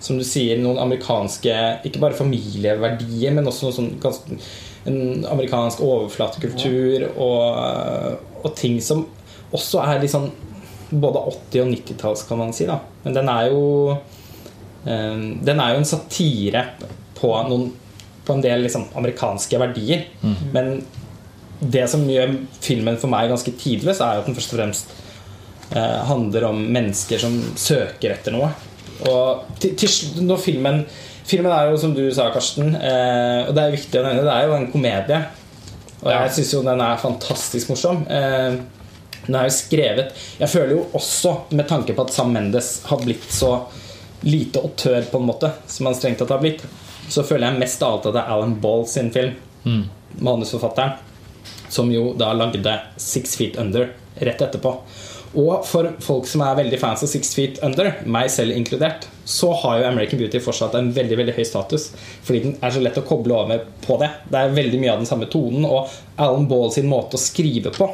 som 0.00 0.18
du 0.18 0.22
sier, 0.22 0.60
noen 0.62 0.78
amerikanske 0.78 1.54
Ikke 1.88 1.98
bare 2.02 2.14
familieverdier, 2.14 3.34
men 3.34 3.48
også 3.50 3.72
sånn 3.74 3.96
en 4.88 5.24
amerikansk 5.26 5.82
overflatekultur 5.84 7.08
og, 7.10 8.20
og 8.44 8.52
ting 8.56 8.78
som 8.80 9.02
også 9.52 9.82
er 9.82 9.98
litt 10.00 10.12
sånn 10.12 10.30
både 10.88 11.20
80- 11.50 11.64
og 11.64 11.72
90-talls, 11.74 12.22
kan 12.28 12.40
man 12.40 12.54
si. 12.56 12.64
da 12.68 12.78
Men 13.04 13.18
den 13.18 13.28
er 13.28 13.50
jo 13.50 13.64
eh, 14.86 15.18
Den 15.44 15.60
er 15.60 15.74
jo 15.74 15.82
en 15.82 15.90
satire 15.90 16.62
på, 17.18 17.32
noen, 17.50 17.72
på 18.24 18.36
en 18.36 18.44
del 18.44 18.64
liksom, 18.64 18.86
amerikanske 18.96 19.60
verdier. 19.60 20.06
Men 20.54 20.78
det 21.58 21.88
som 21.90 22.06
gjør 22.08 22.36
filmen 22.62 22.96
for 23.02 23.10
meg 23.10 23.32
ganske 23.32 23.52
tidløs, 23.58 24.00
er 24.00 24.16
jo 24.16 24.22
at 24.22 24.30
den 24.30 24.38
først 24.38 24.54
og 24.54 24.60
fremst 24.60 24.92
eh, 24.94 25.07
handler 25.68 26.46
om 26.48 26.62
mennesker 26.72 27.20
som 27.20 27.34
søker 27.60 28.14
etter 28.14 28.32
noe. 28.32 28.48
Og 29.10 29.58
til, 29.60 29.74
til, 29.78 30.24
når 30.24 30.40
filmen 30.42 30.80
Filmen 31.28 31.52
er 31.52 31.68
jo, 31.68 31.76
som 31.76 31.92
du 31.92 32.06
sa, 32.14 32.30
Karsten, 32.32 32.72
eh, 32.72 33.42
og 33.44 33.52
det 33.52 33.60
er 33.60 33.74
viktig 33.74 33.98
å 34.00 34.04
nevne, 34.06 34.24
det 34.24 34.32
er 34.32 34.46
jo 34.48 34.54
en 34.56 34.70
komedie. 34.72 35.18
Og 35.98 36.08
jeg 36.08 36.30
syns 36.38 36.52
jo 36.54 36.62
den 36.64 36.80
er 36.80 37.02
fantastisk 37.02 37.68
morsom. 37.68 38.00
Eh, 38.08 38.56
den 39.26 39.36
er 39.36 39.44
jo 39.44 39.52
skrevet 39.52 40.14
Jeg 40.38 40.48
føler 40.48 40.72
jo 40.72 40.86
også, 40.96 41.34
med 41.58 41.68
tanke 41.68 41.92
på 41.92 42.06
at 42.06 42.14
Sam 42.14 42.32
Mendes 42.32 42.70
har 42.88 43.02
blitt 43.02 43.26
så 43.34 43.50
lite 44.24 44.62
autør, 44.64 45.02
på 45.10 45.20
en 45.20 45.28
måte, 45.28 45.52
som 45.68 45.90
han 45.90 45.98
strengt 45.98 46.22
tatt 46.22 46.32
har 46.32 46.40
blitt, 46.40 46.64
så 47.12 47.26
føler 47.26 47.50
jeg 47.50 47.60
mest 47.60 47.84
av 47.84 47.98
alt 47.98 48.08
at 48.08 48.16
det 48.16 48.22
er 48.22 48.32
Alan 48.32 48.56
Ball 48.62 48.88
sin 48.88 49.12
film. 49.12 49.36
Manusforfatteren. 50.24 50.96
Som 51.68 51.92
jo 51.92 52.14
da 52.16 52.32
lagde 52.32 52.78
Six 52.96 53.36
Feet 53.36 53.60
Under 53.60 53.92
rett 54.16 54.40
etterpå. 54.48 54.78
Og 55.38 55.62
for 55.68 55.86
folk 56.02 56.26
som 56.26 56.42
er 56.42 56.56
veldig 56.58 56.80
fans 56.82 57.04
av 57.06 57.10
Six 57.10 57.30
Feet 57.36 57.60
Under, 57.62 57.92
meg 58.10 58.30
selv 58.34 58.56
inkludert, 58.56 59.06
så 59.28 59.52
har 59.60 59.78
jo 59.78 59.86
American 59.86 60.18
Beauty 60.18 60.40
fortsatt 60.42 60.74
en 60.74 60.88
veldig 60.96 61.18
veldig 61.20 61.34
høy 61.36 61.44
status. 61.46 61.90
Fordi 62.26 62.40
den 62.46 62.56
er 62.64 62.74
så 62.74 62.82
lett 62.82 62.98
å 62.98 63.04
koble 63.06 63.36
over 63.36 63.62
på 63.84 63.98
det. 64.00 64.08
Det 64.32 64.40
er 64.40 64.56
veldig 64.56 64.80
mye 64.82 64.94
av 64.96 65.02
den 65.02 65.10
samme 65.10 65.28
tonen. 65.30 65.66
Og 65.68 65.92
Alan 66.18 66.48
Ball 66.50 66.72
sin 66.74 66.88
måte 66.90 67.14
å 67.18 67.22
skrive 67.22 67.70
på, 67.76 67.86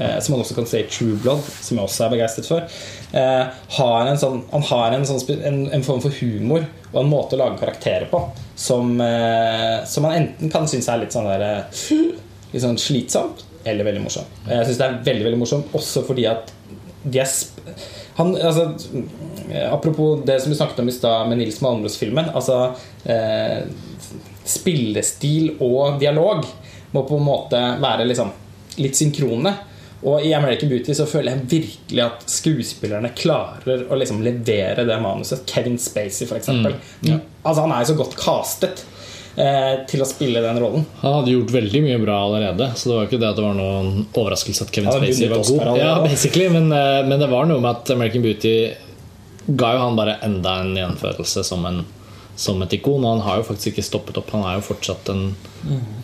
eh, 0.00 0.16
som 0.18 0.34
man 0.34 0.42
også 0.42 0.56
kan 0.58 0.66
se 0.66 0.82
i 0.82 0.88
True 0.90 1.20
Blood, 1.22 1.44
som 1.44 1.78
jeg 1.78 1.84
også 1.86 2.06
er 2.06 2.14
begeistret 2.16 2.50
for, 2.50 2.66
eh, 3.12 3.46
har 3.78 4.10
en 4.10 4.18
sånn, 4.18 4.42
han 4.50 4.66
har 4.72 4.98
en, 4.98 5.06
sånn, 5.06 5.22
en, 5.38 5.62
en 5.78 5.86
form 5.86 6.02
for 6.02 6.10
humor 6.18 6.66
og 6.92 7.02
en 7.04 7.10
måte 7.10 7.36
å 7.36 7.44
lage 7.44 7.60
karakterer 7.60 8.08
på 8.10 8.24
som, 8.58 9.00
eh, 9.00 9.84
som 9.84 10.02
man 10.02 10.16
enten 10.16 10.50
kan 10.50 10.66
synes 10.66 10.88
er 10.88 11.04
litt 11.04 11.14
sånn 11.14 11.28
der 11.28 11.44
eh, 11.46 11.82
Litt 12.48 12.62
sånn 12.64 12.78
slitsomt 12.80 13.42
eller 13.68 13.84
veldig 13.84 14.00
morsom. 14.00 14.24
Jeg 14.48 14.64
syns 14.64 14.78
det 14.80 14.86
er 14.86 14.94
veldig 15.04 15.24
veldig 15.26 15.40
morsomt 15.42 15.74
også 15.76 16.00
fordi 16.08 16.24
at 16.30 16.48
de 17.12 17.22
er 17.22 17.32
han, 18.18 18.32
altså, 18.34 18.72
apropos 19.70 20.24
det 20.26 20.40
som 20.42 20.50
vi 20.50 20.56
snakket 20.58 20.82
om 20.82 20.88
i 20.90 20.92
stad 20.92 21.28
med 21.30 21.38
Nils 21.38 21.60
Malmros-filmen. 21.62 22.32
Altså, 22.34 22.72
eh, 23.04 23.60
spillestil 24.48 25.52
og 25.60 26.00
dialog 26.00 26.42
må 26.90 27.04
på 27.06 27.18
en 27.20 27.26
måte 27.28 27.60
være 27.82 28.08
liksom 28.08 28.32
litt 28.82 28.98
synkrone. 28.98 29.54
Og 30.06 30.22
i 30.26 30.32
American 30.34 30.70
Beauty 30.70 30.94
så 30.94 31.06
føler 31.10 31.34
jeg 31.34 31.46
virkelig 31.50 32.02
at 32.04 32.26
skuespillerne 32.30 33.10
klarer 33.18 33.86
å 33.90 33.98
liksom 33.98 34.22
levere 34.22 34.86
det 34.86 34.98
manuset. 35.02 35.42
Kevin 35.46 35.78
Spacey, 35.78 36.26
f.eks. 36.26 36.46
eksempel 36.48 36.76
Altså, 37.42 37.62
han 37.64 37.74
er 37.74 37.82
jo 37.82 37.90
så 37.92 37.98
godt 37.98 38.18
castet 38.18 38.84
til 39.90 40.02
å 40.02 40.06
spille 40.08 40.40
den 40.42 40.58
rollen. 40.58 40.86
Han 41.02 41.20
hadde 41.20 41.34
gjort 41.34 41.52
veldig 41.54 41.82
mye 41.84 41.98
bra 42.02 42.16
allerede, 42.26 42.70
så 42.74 42.90
det 42.90 42.96
var 42.96 43.08
ikke 43.08 43.20
det 43.22 43.28
at 43.28 43.38
det 43.38 43.44
var 43.44 43.58
noen 43.58 43.90
overraskelse 44.08 44.66
at 44.66 44.72
Kevin 44.74 44.90
Spacey 44.90 45.28
var 45.30 45.44
god. 45.46 45.78
Ja, 45.78 45.92
basically, 46.02 46.48
men, 46.50 46.72
eh, 46.74 47.02
men 47.06 47.22
det 47.22 47.30
var 47.30 47.46
noe 47.46 47.62
med 47.62 47.70
at 47.70 47.92
American 47.94 48.24
Beauty 48.24 48.56
ga 49.48 49.74
jo 49.76 49.84
han 49.84 49.96
bare 49.96 50.18
enda 50.26 50.58
en 50.62 50.74
gjennomførelse 50.76 51.44
som, 51.46 51.64
en, 51.68 51.84
som 52.36 52.60
et 52.62 52.74
ikon. 52.76 53.04
Og 53.04 53.14
han 53.16 53.22
har 53.24 53.38
jo 53.40 53.46
faktisk 53.48 53.72
ikke 53.72 53.86
stoppet 53.86 54.18
opp. 54.20 54.34
Han 54.34 54.44
er 54.48 54.58
jo 54.58 54.66
fortsatt 54.66 55.08
en, 55.14 55.30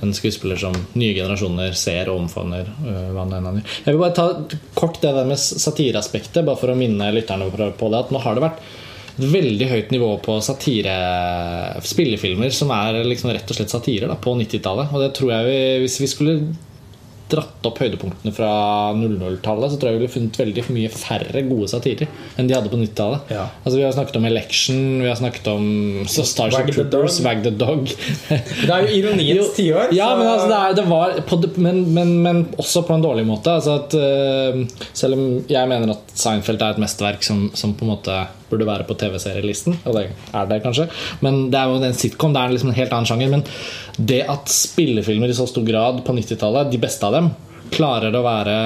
en 0.02 0.14
skuespiller 0.16 0.60
som 0.60 0.76
nye 0.94 1.12
generasjoner 1.16 1.76
ser 1.78 2.08
og 2.12 2.22
omfavner. 2.22 2.70
gjør. 2.86 3.60
Jeg 3.84 3.90
vil 3.90 4.00
bare 4.00 4.16
ta 4.16 4.28
kort 4.78 5.02
det 5.02 5.12
der 5.18 5.28
med 5.28 5.42
satireaspektet, 5.42 6.44
bare 6.46 6.60
for 6.60 6.72
å 6.72 6.78
minne 6.78 7.12
lytterne 7.12 7.50
på 7.50 7.90
det. 7.92 8.00
At 8.00 8.14
nå 8.14 8.22
har 8.24 8.38
det 8.38 8.46
vært 8.46 8.64
veldig 9.20 9.68
høyt 9.70 9.90
nivå 9.94 10.10
på 10.24 10.38
satire 10.42 10.94
spillefilmer 11.86 12.50
som 12.54 12.72
er 12.74 13.02
liksom 13.06 13.32
rett 13.34 13.50
og 13.50 13.58
slett 13.60 13.72
satirer 13.74 14.10
da, 14.10 14.18
på 14.20 14.34
90-tallet. 14.38 14.94
Og 14.94 15.04
det 15.04 15.12
tror 15.18 15.34
jeg 15.36 15.50
vi, 15.50 15.58
Hvis 15.86 16.00
vi 16.02 16.10
skulle 16.10 16.38
dratt 17.34 17.64
opp 17.66 17.78
høydepunktene 17.80 18.30
fra 18.36 18.48
00-tallet, 19.00 19.72
så 19.72 19.78
tror 19.80 19.88
jeg 19.88 19.96
vi 19.96 20.00
ville 20.02 20.12
funnet 20.12 20.36
veldig 20.38 20.64
mye 20.76 20.90
færre 20.92 21.40
gode 21.48 21.70
satirer 21.72 22.10
enn 22.36 22.50
de 22.50 22.54
hadde 22.54 22.68
på 22.68 22.76
90-tallet. 22.78 23.30
Ja. 23.32 23.46
Altså, 23.64 23.78
vi 23.78 23.86
har 23.86 23.94
snakket 23.96 24.18
om 24.20 24.26
Election, 24.28 24.82
vi 25.00 25.08
har 25.08 25.16
snakket 25.18 25.48
om 25.54 25.64
så 26.10 26.26
Starship 26.28 26.68
Wag 26.68 26.74
Troopers. 26.76 27.16
Wag 27.24 27.40
the 27.46 27.54
Dog. 27.56 27.88
Det 28.28 28.68
er 28.68 28.84
jo 28.84 28.98
ironiens 29.00 29.54
tiår. 29.56 29.94
Ja, 29.96 30.10
men, 30.20 30.28
altså, 30.34 30.50
det, 30.52 30.60
er, 30.60 30.76
det 30.82 30.86
var 30.92 31.16
på, 31.32 31.40
det- 31.46 31.56
men, 31.64 31.80
men, 31.96 32.12
men 32.28 32.44
også 32.60 32.84
på 32.86 32.98
en 32.98 33.06
dårlig 33.08 33.24
måte. 33.30 33.56
Altså 33.56 33.78
at, 33.80 33.96
uh, 33.96 34.86
selv 34.92 35.16
om 35.16 35.26
jeg 35.48 35.72
mener 35.72 35.96
at 35.96 36.14
Seinfeld 36.20 36.60
er 36.62 36.76
et 36.76 36.84
mesterverk 36.84 37.24
som, 37.24 37.46
som 37.56 37.72
på 37.74 37.88
en 37.88 37.94
måte 37.96 38.20
burde 38.54 38.68
være 38.68 38.86
på 38.88 38.96
TV-serielisten, 39.00 39.80
og 39.84 39.98
det 39.98 40.06
er 40.32 40.48
det 40.50 40.62
kanskje, 40.64 40.88
men 41.26 41.48
det 41.52 41.60
er 41.60 41.70
jo 41.70 41.82
en 41.82 41.98
sitcom, 41.98 42.34
det 42.34 42.42
er 42.42 42.56
liksom 42.56 42.72
en 42.72 42.78
helt 42.78 42.96
annen 42.96 43.10
sjanger. 43.10 43.34
Men 43.34 43.44
det 43.98 44.22
at 44.30 44.50
spillefilmer 44.50 45.30
i 45.30 45.36
så 45.36 45.46
stor 45.50 45.66
grad 45.66 46.02
på 46.06 46.16
90-tallet, 46.16 46.72
de 46.72 46.82
beste 46.82 47.06
av 47.06 47.18
dem, 47.18 47.30
klarer 47.74 48.14
å 48.14 48.24
være 48.24 48.58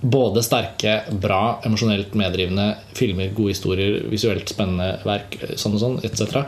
både 0.00 0.42
sterke, 0.44 1.00
bra, 1.20 1.60
emosjonelt 1.66 2.14
meddrivende 2.16 2.70
filmer, 2.96 3.32
gode 3.36 3.54
historier, 3.54 3.98
visuelt 4.08 4.48
spennende 4.48 4.94
verk, 5.04 5.36
sånn 5.60 5.76
og 5.76 5.82
sånn, 5.82 5.98
etc. 6.06 6.40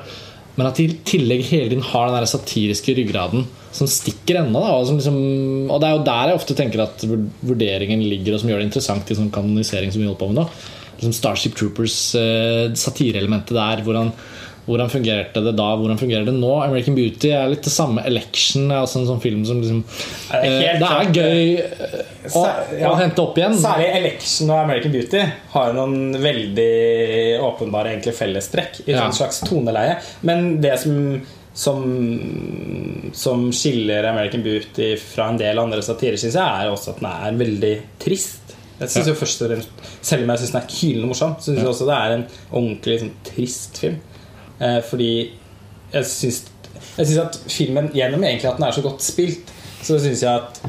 Men 0.57 0.69
at 0.69 0.79
de 0.79 0.87
i 0.89 0.97
tillegg 1.09 1.47
hele 1.49 1.71
tiden 1.71 1.85
har 1.93 2.09
den 2.09 2.19
der 2.19 2.29
satiriske 2.29 2.95
ryggraden 2.97 3.47
som 3.73 3.89
stikker 3.89 4.43
ennå. 4.43 4.61
Og, 4.61 4.87
som 4.89 4.99
liksom, 4.99 5.19
og 5.73 5.81
det 5.81 5.89
er 5.89 5.97
jo 5.97 6.05
der 6.09 6.33
jeg 6.33 6.41
ofte 6.41 6.57
tenker 6.57 6.85
at 6.85 7.05
vurderingen 7.09 8.05
ligger, 8.05 8.37
og 8.37 8.43
som 8.43 8.53
gjør 8.53 8.61
det 8.61 8.69
interessant 8.69 9.13
i 9.13 9.19
sånn 9.19 9.33
kanonisering 9.33 9.93
som 9.93 10.03
vi 10.03 10.09
holder 10.09 10.21
på 10.21 10.31
med 10.33 10.43
nå. 10.43 10.47
Liksom 11.03 11.17
Starship 11.19 11.57
Troopers, 11.59 12.15
eh, 12.15 12.71
der, 12.71 13.83
hvordan, 13.83 14.13
hvordan 14.69 14.91
fungerte 14.93 15.43
det 15.43 15.57
da, 15.59 15.65
hvordan 15.75 15.99
fungerer 15.99 16.29
det 16.29 16.35
nå? 16.37 16.53
American 16.63 16.95
Beauty 16.95 17.33
er 17.35 17.51
litt 17.51 17.65
det 17.67 17.73
samme. 17.75 18.05
Election 18.07 18.71
er 18.71 18.85
også 18.85 19.01
en 19.01 19.09
sånn 19.09 19.23
film 19.25 19.43
som 19.49 19.59
liksom 19.59 19.81
er 20.31 20.45
helt 20.47 20.63
eh, 20.63 20.79
Det 20.79 20.91
er 20.93 21.11
gøy 21.17 21.43
eh, 21.59 22.31
å, 22.39 22.45
ja. 22.79 22.93
å 22.93 22.95
hente 23.01 23.25
opp 23.25 23.41
igjen. 23.41 23.59
Særlig 23.59 23.89
Election 23.99 24.53
og 24.55 24.63
American 24.63 24.95
Beauty 24.95 25.25
har 25.57 25.75
noen 25.75 26.15
veldig 26.23 26.71
åpenbare 27.43 27.97
egentlig 27.97 28.15
fellestrekk 28.21 28.85
i 28.87 28.93
Ja. 28.95 29.09
en 29.09 29.17
slags 29.17 29.43
toneleie. 29.43 29.99
Men 30.23 30.61
det 30.63 30.77
som, 30.85 30.95
som, 31.53 31.83
som 33.13 33.49
skiller 33.51 34.07
American 34.13 34.47
Beauty 34.47 34.95
fra 35.03 35.33
en 35.33 35.43
del 35.43 35.59
andre 35.59 35.83
satirer, 35.83 36.21
syns 36.23 36.39
jeg, 36.39 36.47
er 36.47 36.71
også 36.71 36.95
at 36.95 37.03
den 37.03 37.11
er 37.11 37.43
veldig 37.43 37.75
trist. 38.07 38.42
Jeg 38.83 38.91
synes 38.95 39.09
jo 39.13 39.15
først 39.15 39.43
og 39.43 39.51
fremst 39.53 39.69
Selv 40.03 40.25
om 40.27 40.33
jeg 40.35 40.43
syns 40.43 40.53
den 40.55 40.61
er 40.63 40.75
hylende 40.81 41.11
morsom, 41.13 41.35
syns 41.41 41.59
jeg 41.63 41.71
også 41.73 41.89
det 41.89 41.97
er 41.99 42.17
en 42.19 42.27
ordentlig 42.51 42.93
liksom, 42.97 43.15
trist 43.31 43.79
film. 43.83 43.97
Eh, 44.61 44.79
fordi 44.91 45.11
jeg 45.93 46.07
syns, 46.09 46.45
jeg 46.99 47.07
syns 47.07 47.19
at 47.25 47.41
filmen, 47.53 47.91
gjennom 47.95 48.25
egentlig 48.25 48.51
at 48.53 48.57
den 48.61 48.69
er 48.69 48.77
så 48.79 48.85
godt 48.85 49.03
spilt, 49.05 49.51
så 49.83 49.99
syns 50.03 50.23
jeg 50.23 50.43
at 50.45 50.63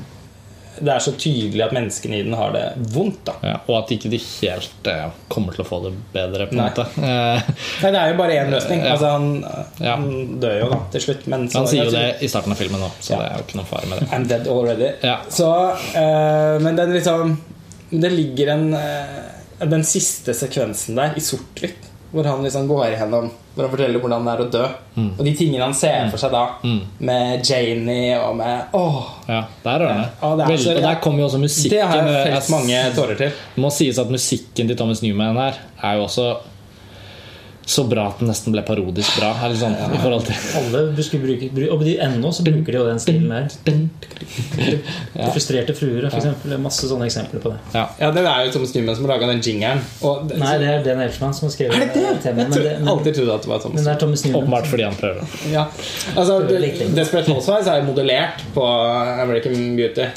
det 0.84 0.90
er 0.90 1.04
så 1.06 1.12
tydelig 1.22 1.62
at 1.62 1.74
menneskene 1.76 2.18
i 2.18 2.24
den 2.26 2.34
har 2.34 2.50
det 2.56 2.64
vondt. 2.96 3.30
Ja, 3.46 3.60
og 3.70 3.76
at 3.84 3.92
ikke 3.94 4.10
de 4.10 4.18
helt 4.18 4.88
eh, 4.90 5.04
kommer 5.32 5.54
til 5.54 5.62
å 5.62 5.68
få 5.68 5.78
det 5.86 5.92
bedre, 6.16 6.48
Nei. 6.52 6.66
Eh, 6.74 7.52
Nei, 7.84 7.92
Det 7.94 8.00
er 8.02 8.10
jo 8.10 8.18
bare 8.18 8.40
én 8.42 8.50
løsning. 8.52 8.82
Altså, 8.90 9.12
han, 9.14 9.28
Ja. 9.78 9.94
han 9.96 10.40
dør 10.42 10.58
jo 10.64 10.70
da 10.74 10.80
til 10.96 11.06
slutt. 11.06 11.28
Men 11.30 11.46
så, 11.48 11.62
han 11.62 11.70
sier 11.70 11.86
jo 11.86 11.94
det 11.94 12.06
i 12.26 12.30
starten 12.32 12.56
av 12.56 12.60
filmen 12.60 12.82
òg, 12.82 12.98
så 13.00 13.14
Ja. 13.14 13.22
det 13.22 13.30
er 13.30 13.38
jo 13.38 13.46
ikke 13.46 13.60
noe 13.62 13.70
fare 13.70 13.90
med 13.92 14.02
det. 14.02 14.10
I'm 14.18 14.28
dead 14.34 14.50
already. 14.50 14.90
Ja. 15.06 15.20
Så, 15.30 15.50
eh, 15.94 16.58
men 16.66 16.76
den 16.82 16.94
liksom 16.98 17.38
Det 17.94 18.10
ligger 18.12 18.48
en 18.56 18.74
eh, 18.74 19.68
Den 19.70 19.84
siste 19.86 20.34
sekvensen 20.36 20.98
der 20.98 21.14
i 21.16 21.22
sort-hvitt, 21.24 21.90
hvor 22.12 22.26
han 22.28 22.42
liksom 22.44 22.66
går 22.68 22.88
igjennom 22.96 23.30
Hvor 23.54 23.68
han 23.68 23.72
forteller 23.76 24.02
hvordan 24.02 24.26
det 24.26 24.32
er 24.34 24.42
å 24.44 24.48
dø. 24.52 24.64
Mm. 24.98 25.10
Og 25.20 25.26
de 25.28 25.34
tingene 25.38 25.62
han 25.64 25.76
ser 25.78 26.08
for 26.10 26.18
seg 26.22 26.32
da, 26.34 26.42
med 27.06 27.44
Janie 27.46 28.16
og 28.18 28.36
med 28.40 28.74
Åh! 28.74 28.98
Ja, 29.30 29.44
der 29.64 29.76
er 29.86 29.94
det. 29.94 30.08
Ja, 30.24 30.32
det 30.40 30.44
er 30.48 30.50
Vel, 30.52 30.60
så- 30.64 30.74
og 30.76 30.82
der 30.88 30.96
kommer 31.04 31.20
jo 31.24 31.28
også 31.30 31.42
musikken. 31.44 31.76
Det 31.78 31.84
har 31.92 32.08
Jeg 32.10 32.34
felt 32.34 32.50
mange 32.50 32.80
tårer 32.98 33.16
til. 33.22 33.30
Det 33.56 33.62
må 33.62 33.70
sies 33.72 34.00
at 34.02 34.10
musikken 34.10 34.68
til 34.68 34.76
Thomas 34.78 35.02
Newman 35.06 35.38
her 35.38 35.62
er 35.84 35.96
jo 36.00 36.08
også 36.10 36.28
så 37.66 37.84
bra 37.88 38.08
at 38.12 38.20
den 38.20 38.28
nesten 38.32 38.52
ble 38.54 38.62
parodisk 38.68 39.20
bra. 39.20 39.32
Eller 39.46 39.56
sånn, 39.60 39.76
i 39.76 40.00
forhold 40.02 40.26
til 40.28 40.36
Alle 40.60 40.82
bruker, 40.94 41.68
og 41.72 41.84
de, 41.86 41.94
ennå 42.04 42.32
så 42.36 42.44
bruker 42.46 42.76
de 42.76 42.80
jo 42.80 42.86
den 42.90 43.00
stilen 43.00 43.30
der. 43.32 43.48
Frustrerte 45.34 45.76
fruer. 45.78 46.10
Det 46.10 46.54
er 46.56 46.62
masse 46.62 46.88
sånne 46.90 47.08
eksempler 47.08 47.44
på 47.44 47.54
det. 47.54 47.60
ja. 47.78 47.86
Ja, 48.00 48.12
Det 48.12 48.24
er 48.26 48.46
jo 48.48 48.52
Thomas 48.58 48.74
Newman 48.76 48.98
som 48.98 49.08
har 49.08 49.16
laga 49.16 49.32
den 49.32 49.42
jingeren. 49.46 49.82
Og 50.02 50.28
det, 50.28 50.40
Nei, 50.42 50.58
det 50.62 50.70
er 50.74 50.84
Dan 50.86 51.02
Elfman 51.06 51.34
som 51.38 51.48
har 51.48 51.56
skrevet 51.56 51.78
er 51.78 51.86
det 51.86 51.94
det? 51.94 52.04
temaet, 52.04 52.26
Jeg 52.26 52.36
men, 52.36 52.52
tror, 52.52 52.64
det, 52.68 52.76
men, 52.80 52.92
alltid 52.94 53.18
trodde 53.20 53.38
at 53.38 53.48
det 53.48 53.52
var 53.54 53.64
Thomas 53.64 53.76
men 53.80 53.88
det 53.88 53.94
er 53.94 54.04
Thomas 54.04 54.26
Newman. 54.26 54.44
Åpenbart 54.44 54.70
fordi 54.74 54.84
han 54.90 55.00
prøver. 55.00 55.40
Ja, 55.54 55.66
altså. 56.16 56.40
Desperate 57.00 57.32
Housewives 57.32 57.68
er 57.72 57.82
jo 57.82 57.90
modellert 57.92 58.44
på 58.54 58.68
American 59.24 59.76
Beauty. 59.80 60.10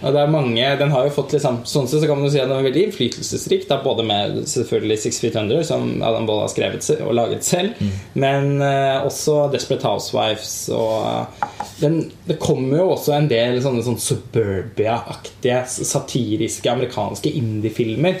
Og 0.00 0.14
det 0.14 0.20
er 0.22 0.32
mange, 0.32 0.64
den 0.80 0.92
har 0.94 1.04
jo 1.04 1.12
fått 1.12 1.34
liksom 1.36 1.60
Sånn 1.68 1.88
sett 1.88 2.00
så 2.00 2.08
kan 2.08 2.16
man 2.16 2.24
jo 2.24 2.32
si 2.32 2.40
at 2.40 2.48
den 2.48 2.56
er 2.56 2.64
veldig 2.64 2.84
innflytelsesrik. 2.86 3.66
Da, 3.68 3.80
både 3.84 4.06
med 4.08 4.40
selvfølgelig 4.48 4.98
Six 5.02 5.20
Feet 5.20 5.36
Under, 5.36 5.62
som 5.66 6.00
Adam 6.06 6.28
Boll 6.28 6.40
har 6.40 6.52
skrevet 6.52 6.86
og 7.04 7.12
laget 7.16 7.44
selv, 7.44 7.76
men 8.18 8.62
uh, 8.62 9.04
også 9.04 9.50
Desperate 9.52 9.86
Housewives. 9.86 10.54
Og 10.72 11.04
eh, 11.04 11.46
den, 11.82 12.00
det 12.26 12.38
kommer 12.40 12.80
jo 12.80 12.90
også 12.94 13.14
en 13.16 13.28
del 13.30 13.60
sånne 13.62 13.84
sånn 13.84 14.00
suburbia-aktige, 14.00 15.62
satiriske 15.68 16.72
amerikanske 16.72 17.32
indie-filmer. 17.40 18.20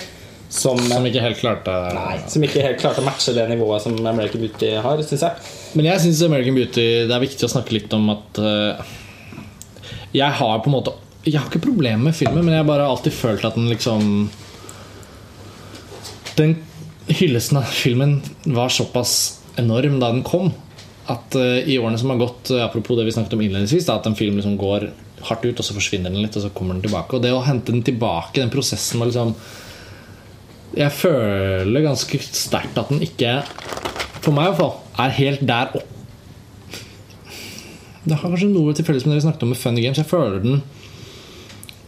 Som, 0.50 0.80
Som 0.90 1.04
ikke 1.06 1.22
helt 1.22 1.38
klarte 1.38 1.72
nei, 1.94 2.16
som 2.26 2.42
ikke 2.42 2.64
helt 2.64 2.80
klarte 2.82 2.98
å 2.98 3.06
matche 3.06 3.30
det 3.36 3.44
nivået 3.52 3.84
som 3.84 3.94
American 4.02 4.42
Beauty 4.42 4.72
har, 4.82 5.02
Synes 5.06 5.22
jeg. 5.22 5.52
Men 5.78 5.86
jeg 5.92 6.02
syns 6.02 6.24
American 6.26 6.56
Beauty 6.58 6.86
Det 7.06 7.14
er 7.14 7.22
viktig 7.22 7.46
å 7.46 7.52
snakke 7.52 7.76
litt 7.76 7.94
om 7.94 8.10
at 8.10 8.40
uh, 8.42 8.88
Jeg 10.10 10.34
har 10.40 10.58
på 10.58 10.66
en 10.72 10.74
måte 10.74 10.96
Jeg 11.26 11.36
har 11.36 11.50
ikke 11.50 11.66
problemer 11.66 12.00
med 12.08 12.16
filmen, 12.16 12.44
men 12.44 12.54
jeg 12.54 12.62
har 12.62 12.68
bare 12.68 12.88
alltid 12.88 13.12
følt 13.12 13.44
at 13.44 13.58
den 13.58 13.68
liksom 13.68 14.30
Den 16.38 16.56
hyllesten 17.10 17.58
av 17.60 17.68
filmen 17.68 18.20
var 18.46 18.72
såpass 18.72 19.42
enorm 19.60 19.98
da 20.00 20.12
den 20.14 20.22
kom, 20.24 20.52
at 21.10 21.34
uh, 21.36 21.58
i 21.60 21.76
årene 21.76 21.98
som 22.00 22.12
har 22.12 22.20
gått 22.20 22.52
eh, 22.54 22.62
Apropos 22.62 22.96
det 22.96 23.04
vi 23.08 23.12
snakket 23.12 23.34
om 23.34 23.42
innledningsvis, 23.42 23.88
da, 23.88 23.98
at 23.98 24.06
en 24.08 24.16
film 24.16 24.38
liksom 24.38 24.54
går 24.60 24.86
hardt 25.26 25.44
ut, 25.44 25.58
og 25.58 25.66
så 25.66 25.76
forsvinner 25.76 26.08
den 26.08 26.22
litt, 26.22 26.38
og 26.38 26.46
så 26.46 26.52
kommer 26.54 26.78
den 26.78 26.86
tilbake. 26.86 27.18
Og 27.18 27.24
det 27.24 27.34
å 27.34 27.42
hente 27.44 27.74
den 27.74 27.84
tilbake, 27.84 28.38
den 28.38 28.52
prosessen 28.52 29.02
med 29.02 29.10
liksom 29.10 29.34
Jeg 30.78 30.94
føler 30.94 31.84
ganske 31.84 32.22
sterkt 32.24 32.78
at 32.78 32.94
den 32.94 33.02
ikke 33.04 33.40
for 34.20 34.36
meg 34.36 34.46
i 34.46 34.52
hvert 34.52 34.60
fall, 34.60 34.76
er 35.00 35.16
helt 35.16 35.42
der 35.48 35.72
opp. 35.80 35.96
Det 38.04 38.16
har 38.16 38.32
kanskje 38.32 38.48
noe 38.52 38.72
til 38.76 38.86
felles 38.86 39.04
med 39.04 39.14
det 39.14 39.20
vi 39.20 39.26
snakket 39.26 39.44
om 39.44 39.50
med 39.52 39.60
Funny 39.60 39.82
Games. 39.84 40.00
Jeg 40.00 40.08
føler 40.08 40.40
den 40.44 40.62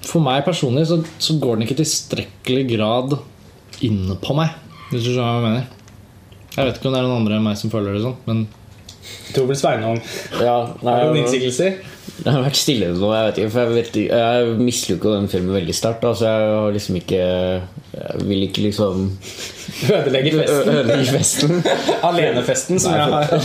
For 0.06 0.24
meg 0.24 0.42
personlig 0.47 0.86
så, 0.90 0.98
så 1.22 1.36
går 1.40 1.58
den 1.58 1.66
ikke 1.66 1.78
tilstrekkelig 1.82 2.64
grad 2.74 3.16
inn 3.86 4.16
på 4.22 4.34
meg. 4.39 4.56
Hvis 4.90 5.06
du 5.06 5.12
skjønner 5.12 5.28
hva 5.28 5.36
jeg 5.39 5.47
mener. 5.47 5.78
Jeg 6.52 6.68
vet 6.68 6.76
ikke 6.78 6.90
om 6.90 6.94
det 6.94 7.00
er 7.00 7.06
noen 7.06 7.22
andre 7.22 7.39
enn 7.39 7.47
meg 7.47 7.56
som 7.60 7.72
føler 7.72 7.97
det 7.97 8.02
sånn, 8.05 8.18
men 8.28 8.42
Tobel 9.32 9.56
Sveinung, 9.58 9.98
Ja, 10.39 10.56
nei, 10.84 10.92
har 10.92 11.06
du 11.08 11.12
noen 11.14 11.22
innsigelser? 11.24 11.78
Det 12.22 12.28
har 12.28 12.42
vært 12.44 12.58
stille 12.60 12.90
nå, 12.92 13.08
jeg 13.16 13.28
vet 13.28 13.39
ikke. 13.40 13.52
For 13.55 13.62
jeg, 13.62 13.76
vet, 13.78 13.97
jeg 14.05 14.58
misliker 14.60 15.16
den 15.16 15.31
filmen 15.32 15.56
veldig 15.56 15.74
sterkt. 15.74 16.05
Altså, 16.06 16.28
jeg 16.28 16.52
har 16.58 16.74
liksom 16.76 16.98
ikke 17.00 17.22
Jeg 17.92 18.24
vil 18.24 18.46
ikke 18.46 18.62
liksom 18.64 19.02
Ødelegge 19.92 20.30
festen. 20.38 20.68
ødelegge 20.72 21.12
festen. 21.12 21.58
Alenefesten, 22.08 22.80
som 22.80 22.94
jeg 22.96 23.02
har. 23.12 23.26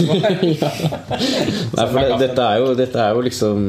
Nei, 1.76 1.88
for 1.92 2.00
det, 2.00 2.20
dette, 2.22 2.46
er 2.46 2.62
jo, 2.62 2.70
dette 2.80 3.02
er 3.04 3.18
jo 3.18 3.26
liksom 3.26 3.66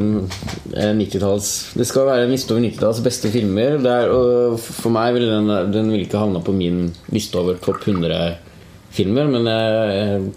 eh, 0.76 0.92
90-talls 1.00 1.50
Det 1.78 1.86
skal 1.88 2.06
være 2.08 2.28
en 2.28 2.34
liste 2.34 2.54
over 2.54 2.62
90-talls 2.62 3.02
beste 3.04 3.32
filmer. 3.34 3.80
Det 3.82 3.90
er, 3.90 4.14
og 4.14 4.58
for 4.62 4.94
meg 4.94 5.16
ville 5.18 5.34
den, 5.34 5.50
den 5.74 5.90
vil 5.94 6.06
ikke 6.06 6.22
havna 6.22 6.44
på 6.46 6.54
min 6.54 6.86
liste 7.14 7.42
over 7.42 7.58
topp 7.64 7.82
100 7.82 8.38
filmer, 8.94 9.26
men 9.34 9.50
jeg, 9.50 9.98
jeg, 9.98 10.30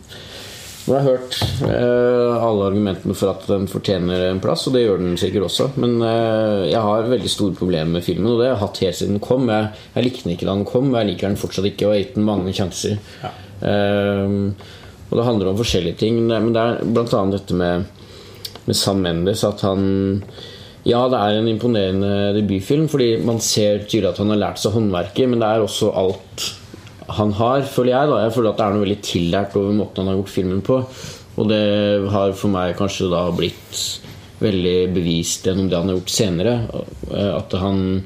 nå 0.82 0.96
har 0.96 1.04
jeg 1.04 1.12
hørt 1.12 1.36
eh, 1.68 2.42
alle 2.42 2.68
argumentene 2.72 3.14
for 3.18 3.32
at 3.36 3.44
den 3.50 3.68
fortjener 3.70 4.26
en 4.32 4.42
plass, 4.42 4.66
og 4.68 4.74
det 4.76 4.82
gjør 4.84 5.02
den 5.04 5.18
sikkert 5.22 5.46
også. 5.46 5.68
Men 5.82 6.00
eh, 6.06 6.72
jeg 6.72 6.82
har 6.82 7.10
veldig 7.12 7.32
store 7.32 7.58
problemer 7.58 8.00
med 8.00 8.06
filmen, 8.06 8.32
og 8.32 8.42
det 8.42 8.48
har 8.50 8.56
jeg 8.56 8.62
hatt 8.64 8.82
helt 8.86 9.00
siden 9.00 9.18
den 9.20 9.26
kom. 9.26 9.50
Jeg, 9.54 9.70
jeg 9.96 10.08
likte 10.08 10.26
den 10.26 10.36
ikke 10.36 10.48
da 10.50 10.56
den 10.58 10.70
kom, 10.72 10.94
jeg 10.96 11.10
liker 11.12 11.30
den 11.30 11.42
fortsatt 11.42 11.70
ikke, 11.70 11.86
og 11.86 11.94
jeg 11.94 12.00
har 12.00 12.06
gitt 12.06 12.18
den 12.18 12.30
mange 12.32 12.56
sjanser. 12.58 12.98
Eh, 13.22 14.38
og 15.12 15.20
det 15.20 15.28
handler 15.28 15.52
om 15.52 15.60
forskjellige 15.60 16.00
ting, 16.00 16.22
men 16.24 16.54
det, 16.56 16.64
er 16.64 17.20
annet 17.20 17.38
dette 17.38 17.60
med, 17.60 17.86
med 18.66 18.78
Sam 18.80 19.04
Mendes, 19.04 19.44
at 19.46 19.62
han 19.68 19.84
ja, 20.88 21.04
det 21.12 21.20
er 21.20 21.38
en 21.38 21.50
imponerende 21.52 22.32
debutfilm, 22.40 22.88
fordi 22.90 23.20
man 23.22 23.38
ser 23.44 23.84
tydelig 23.84 24.16
at 24.16 24.22
han 24.24 24.34
har 24.34 24.40
lært 24.48 24.62
seg 24.64 24.74
håndverket, 24.74 25.30
men 25.30 25.44
det 25.44 25.50
er 25.52 25.66
også 25.66 25.92
alt 25.94 26.48
han 27.18 27.32
har, 27.38 27.62
føler 27.68 27.92
jeg. 27.96 28.10
da 28.12 28.22
Jeg 28.26 28.34
føler 28.38 28.50
at 28.54 28.58
det 28.62 28.66
er 28.68 28.76
noe 28.78 28.86
veldig 28.86 29.02
tillært 29.06 29.56
over 29.60 29.76
måten 29.78 30.02
han 30.04 30.12
har 30.14 30.20
gjort 30.22 30.34
filmen 30.36 30.62
på. 30.66 30.80
Og 31.42 31.48
det 31.50 31.62
har 32.12 32.34
for 32.38 32.52
meg 32.54 32.76
kanskje 32.80 33.08
da 33.12 33.26
blitt 33.36 33.82
veldig 34.42 34.78
bevist 34.96 35.46
gjennom 35.46 35.68
det 35.70 35.78
han 35.80 35.92
har 35.92 36.00
gjort 36.00 36.14
senere. 36.16 36.56
eh, 37.14 37.32
At 37.38 37.54
han 37.62 38.04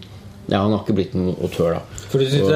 Ja, 0.48 0.60
han 0.62 0.76
har 0.76 0.84
ikke 0.84 0.94
blitt 1.00 1.16
noen 1.18 1.34
autør, 1.42 1.80
da. 1.80 2.02
For 2.12 2.22
du 2.22 2.28
syns 2.30 2.52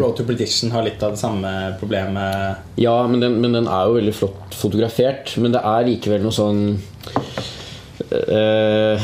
Road 0.00 0.16
to 0.18 0.24
Prediction 0.26 0.72
har 0.74 0.82
litt 0.82 1.02
av 1.06 1.12
det 1.14 1.20
samme 1.20 1.52
problemet? 1.78 2.56
Ja, 2.82 2.96
men 3.06 3.20
den, 3.22 3.36
men 3.40 3.52
den 3.54 3.68
er 3.70 3.86
jo 3.86 3.94
veldig 4.00 4.14
flott 4.16 4.56
fotografert. 4.58 5.36
Men 5.38 5.54
det 5.54 5.62
er 5.62 5.86
likevel 5.86 6.24
noe 6.26 6.34
sånn 6.34 6.64
eh, 8.10 8.98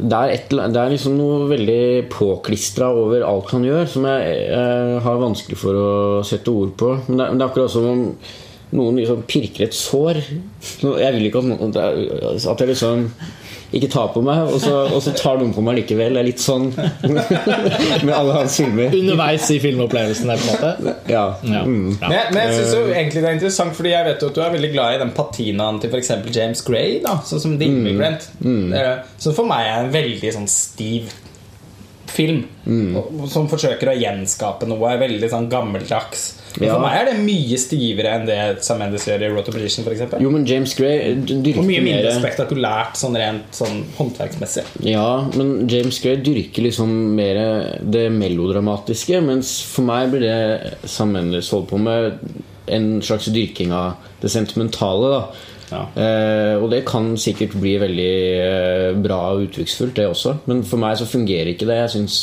det 0.00 0.16
er, 0.16 0.32
et, 0.34 0.52
det 0.52 0.80
er 0.80 0.92
liksom 0.92 1.16
noe 1.18 1.48
veldig 1.50 2.06
påklistra 2.12 2.90
over 2.96 3.24
alt 3.26 3.52
han 3.54 3.66
gjør, 3.66 3.88
som 3.90 4.06
jeg, 4.08 4.36
jeg, 4.48 5.00
har 5.04 5.20
vanskelig 5.20 5.58
for 5.60 5.80
å 5.80 5.90
sette 6.26 6.52
ord 6.52 6.72
på. 6.80 6.94
Men 7.08 7.20
det, 7.20 7.28
det 7.34 7.44
er 7.44 7.48
akkurat 7.50 7.74
som 7.74 7.88
om 7.90 8.02
noen 8.78 9.00
liksom 9.00 9.24
pirker 9.28 9.66
et 9.66 9.76
sår. 9.76 10.20
Jeg 10.22 11.16
vil 11.16 11.28
ikke 11.28 11.42
at, 11.42 11.78
at 11.80 12.64
jeg 12.64 12.72
liksom 12.72 13.06
ikke 13.72 13.88
ta 13.92 14.06
på 14.10 14.20
meg, 14.26 14.40
og 14.50 14.58
så, 14.62 14.72
og 14.90 15.02
så 15.04 15.12
tar 15.14 15.38
noen 15.38 15.52
på 15.54 15.62
meg 15.62 15.76
likevel. 15.80 16.16
Det 16.16 16.22
er 16.22 16.26
litt 16.26 16.42
sånn 16.42 16.68
med 18.06 18.12
alle 18.16 18.34
hans 18.40 18.56
filmer. 18.60 18.94
underveis 18.96 19.46
i 19.54 19.58
filmopplevelsen 19.62 20.30
der, 20.32 20.42
på 20.42 20.48
en 20.48 20.56
måte. 20.56 20.94
Ja. 21.10 21.24
Ja. 21.46 21.62
Mm. 21.66 21.96
Men 22.00 22.18
men 22.34 22.40
jeg 22.44 22.56
synes 22.58 22.74
jo 22.74 22.82
egentlig 22.90 23.22
det 23.22 23.28
er 23.30 23.38
interessant, 23.38 23.76
Fordi 23.76 23.92
jeg 23.94 24.06
vet 24.08 24.22
jo 24.24 24.30
at 24.32 24.38
du 24.38 24.42
er 24.44 24.54
veldig 24.56 24.72
glad 24.74 24.94
i 24.96 25.00
den 25.04 25.12
patinaen 25.16 25.80
til 25.82 25.90
f.eks. 25.94 26.10
James 26.34 26.62
Gray. 26.66 26.98
da 27.04 27.18
Sånn 27.26 27.42
som 27.42 27.56
The 27.60 27.68
Immigrant. 27.70 28.28
Eh, 28.42 28.92
Som 29.20 29.36
for 29.36 29.48
meg 29.50 29.66
er 29.68 29.84
en 29.84 29.92
veldig 29.94 30.32
sånn 30.36 30.48
stiv 30.50 31.10
film. 32.12 32.44
mm. 32.64 33.26
Som 33.30 33.48
forsøker 33.50 33.92
å 33.92 33.96
gjenskape 33.96 34.68
noe 34.68 34.96
veldig 35.00 35.30
sånn 35.32 35.48
gammeldags. 35.52 36.28
Ja. 36.58 36.74
For 36.74 36.82
meg 36.82 36.96
er 36.98 37.08
det 37.10 37.18
mye 37.22 37.58
stivere 37.62 38.14
enn 38.16 38.24
det 38.26 38.38
Sam 38.66 38.80
Mendes 38.82 39.06
gjør 39.06 39.22
i 39.22 39.30
Road 39.30 39.46
to 39.46 39.54
Prediction. 39.54 39.86
Eksempel. 39.90 40.22
Jo, 40.24 40.32
men 40.34 40.46
James 40.48 40.74
Gray 40.78 41.14
dyrker 41.20 41.62
og 41.62 41.68
mye 41.68 41.84
mindre 41.84 42.14
spektakulært 42.16 42.98
sånn 42.98 43.18
rent 43.20 43.54
sånn 43.56 43.84
håndverksmessig. 43.98 44.66
Ja, 44.86 45.22
men 45.36 45.68
James 45.70 46.00
Gray 46.02 46.18
dyrker 46.26 46.66
liksom 46.66 46.94
mer 47.16 47.40
det 47.80 48.08
melodramatiske, 48.14 49.22
mens 49.24 49.60
for 49.66 49.86
meg 49.86 50.10
blir 50.14 50.26
det 50.26 50.90
Sam 50.90 51.14
Mendes 51.14 51.52
holder 51.54 51.70
på 51.70 51.82
med 51.86 52.18
en 52.70 52.90
slags 53.02 53.30
dyrking 53.34 53.72
av 53.74 54.10
det 54.22 54.30
sentimentale. 54.32 55.14
da 55.14 55.22
Eh, 55.70 56.54
Og 56.60 56.70
det 56.72 56.84
kan 56.88 57.12
sikkert 57.20 57.54
bli 57.60 57.76
veldig 57.80 58.12
eh, 58.44 58.88
bra 59.02 59.20
og 59.34 59.46
uttrykksfullt, 59.48 59.96
det 59.96 60.08
også. 60.10 60.36
Men 60.50 60.64
for 60.66 60.82
meg 60.82 60.98
så 61.00 61.06
fungerer 61.08 61.52
ikke 61.54 61.68
det. 61.70 61.82
Jeg 61.84 61.94
syns 61.98 62.16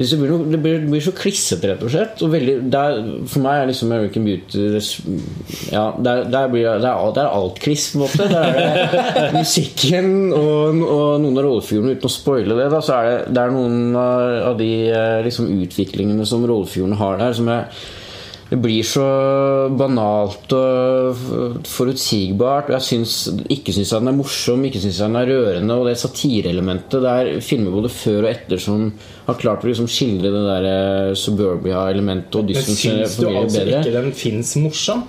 det 0.00 0.16
blir, 0.16 0.30
noe, 0.32 0.46
det 0.48 0.56
blir, 0.64 0.78
det 0.80 0.88
blir 0.88 1.02
så 1.04 1.12
klissete, 1.12 1.68
rett 1.68 1.82
og 1.84 1.90
slett. 1.92 2.22
Og 2.24 2.30
veldig, 2.32 2.54
er, 2.72 3.00
for 3.28 3.42
meg 3.44 3.58
er 3.60 3.66
liksom 3.68 3.90
American 3.92 4.24
Beauty 4.24 4.62
Ja, 5.74 5.82
der, 6.00 6.22
der 6.32 6.48
blir, 6.48 6.70
det 6.80 6.88
er, 6.88 7.10
det 7.18 7.20
er 7.20 7.34
alt 7.36 7.60
kliss, 7.60 7.90
på 7.92 7.98
en 7.98 8.04
måte. 8.06 8.28
Der 8.30 8.48
er 8.48 8.94
det 8.94 9.26
musikken 9.42 10.30
og, 10.32 10.80
og 10.86 11.20
noen 11.20 11.36
av 11.36 11.44
rollefigurene, 11.44 11.98
uten 11.98 12.08
å 12.08 12.14
spoile 12.14 12.56
det, 12.56 12.70
da, 12.72 12.80
så 12.80 12.96
er 12.96 13.10
det, 13.10 13.18
det 13.36 13.42
er 13.44 13.52
noen 13.52 13.90
av, 14.00 14.24
av 14.54 14.56
de 14.62 14.70
eh, 14.88 15.18
liksom, 15.26 15.50
utviklingene 15.66 16.24
som 16.32 16.48
rollefigurene 16.48 16.96
har 17.02 17.20
der, 17.20 17.36
som 17.36 17.52
jeg 17.52 17.68
det 18.50 18.58
blir 18.58 18.82
så 18.82 19.04
banalt 19.78 20.50
og 20.56 21.20
forutsigbart. 21.70 22.72
Jeg 22.74 22.82
syns, 22.82 23.14
ikke 23.46 23.74
syns 23.76 23.92
den 23.94 24.10
er 24.10 24.16
morsom, 24.18 24.64
ikke 24.66 24.82
syns 24.82 24.98
den 25.04 25.18
er 25.20 25.30
rørende. 25.30 25.76
Og 25.78 25.86
det 25.86 25.94
satireelementet 26.00 26.98
Det 27.04 27.12
er 27.12 27.44
filmer 27.46 27.76
både 27.78 27.92
før 27.94 28.24
og 28.24 28.32
etter 28.32 28.58
som 28.58 28.88
har 29.28 29.38
klart 29.38 29.62
å 29.62 29.70
liksom 29.70 29.86
skildre 29.90 30.34
det 30.34 30.42
der 30.48 30.68
eh, 30.72 31.14
suburbia-elementet 31.14 32.40
og 32.40 32.50
dystens 32.50 32.82
syns 32.82 33.16
du 33.20 33.28
altså 33.30 33.62
bedre. 33.62 33.84
ikke 33.84 33.94
den 34.00 34.12
fins 34.18 34.56
morsom? 34.58 35.06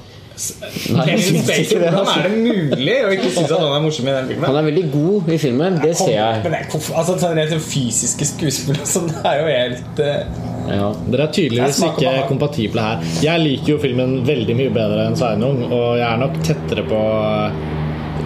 Nei, 0.93 1.03
jeg 1.11 1.23
synes 1.25 1.49
syns 1.49 1.59
ikke 1.65 1.81
det, 1.81 1.89
Hvordan 1.91 1.99
altså. 1.99 2.13
er 2.21 2.29
det 2.29 2.37
mulig 2.45 2.93
å 2.95 3.09
ikke 3.15 3.33
synes 3.33 3.51
at 3.51 3.59
han 3.59 3.73
er 3.75 3.83
morsom 3.83 4.07
i 4.07 4.13
den 4.15 4.31
filmen? 4.31 4.47
Han 4.47 4.61
er 4.61 4.69
veldig 4.69 4.85
god 4.93 5.33
i 5.33 5.41
filmen, 5.41 5.81
det 5.81 5.91
ser 5.97 6.13
jeg. 6.13 6.39
Men 6.45 6.55
det 6.55 6.61
er, 6.61 6.69
altså, 6.69 7.17
sånn 7.17 7.43
sånn 7.51 7.67
fysiske 7.73 8.29
skuespill 8.35 8.79
og 8.79 8.89
sånn, 8.95 9.11
det 9.11 9.21
er 9.33 9.41
jo 9.41 9.51
helt 9.51 10.01
eh, 10.05 10.50
Ja. 10.69 10.91
Dere 11.07 11.27
er 11.27 11.33
tydeligvis 11.35 11.81
ikke 11.87 12.13
kompatible 12.29 12.85
her. 12.85 13.05
Jeg 13.23 13.43
liker 13.43 13.75
jo 13.75 13.79
filmen 13.81 14.19
veldig 14.27 14.57
mye 14.57 14.73
bedre 14.75 15.07
enn 15.09 15.17
Sveinung, 15.19 15.63
og 15.69 15.87
jeg 15.99 16.07
er 16.07 16.21
nok 16.21 16.41
tettere 16.45 16.85
på 16.87 17.01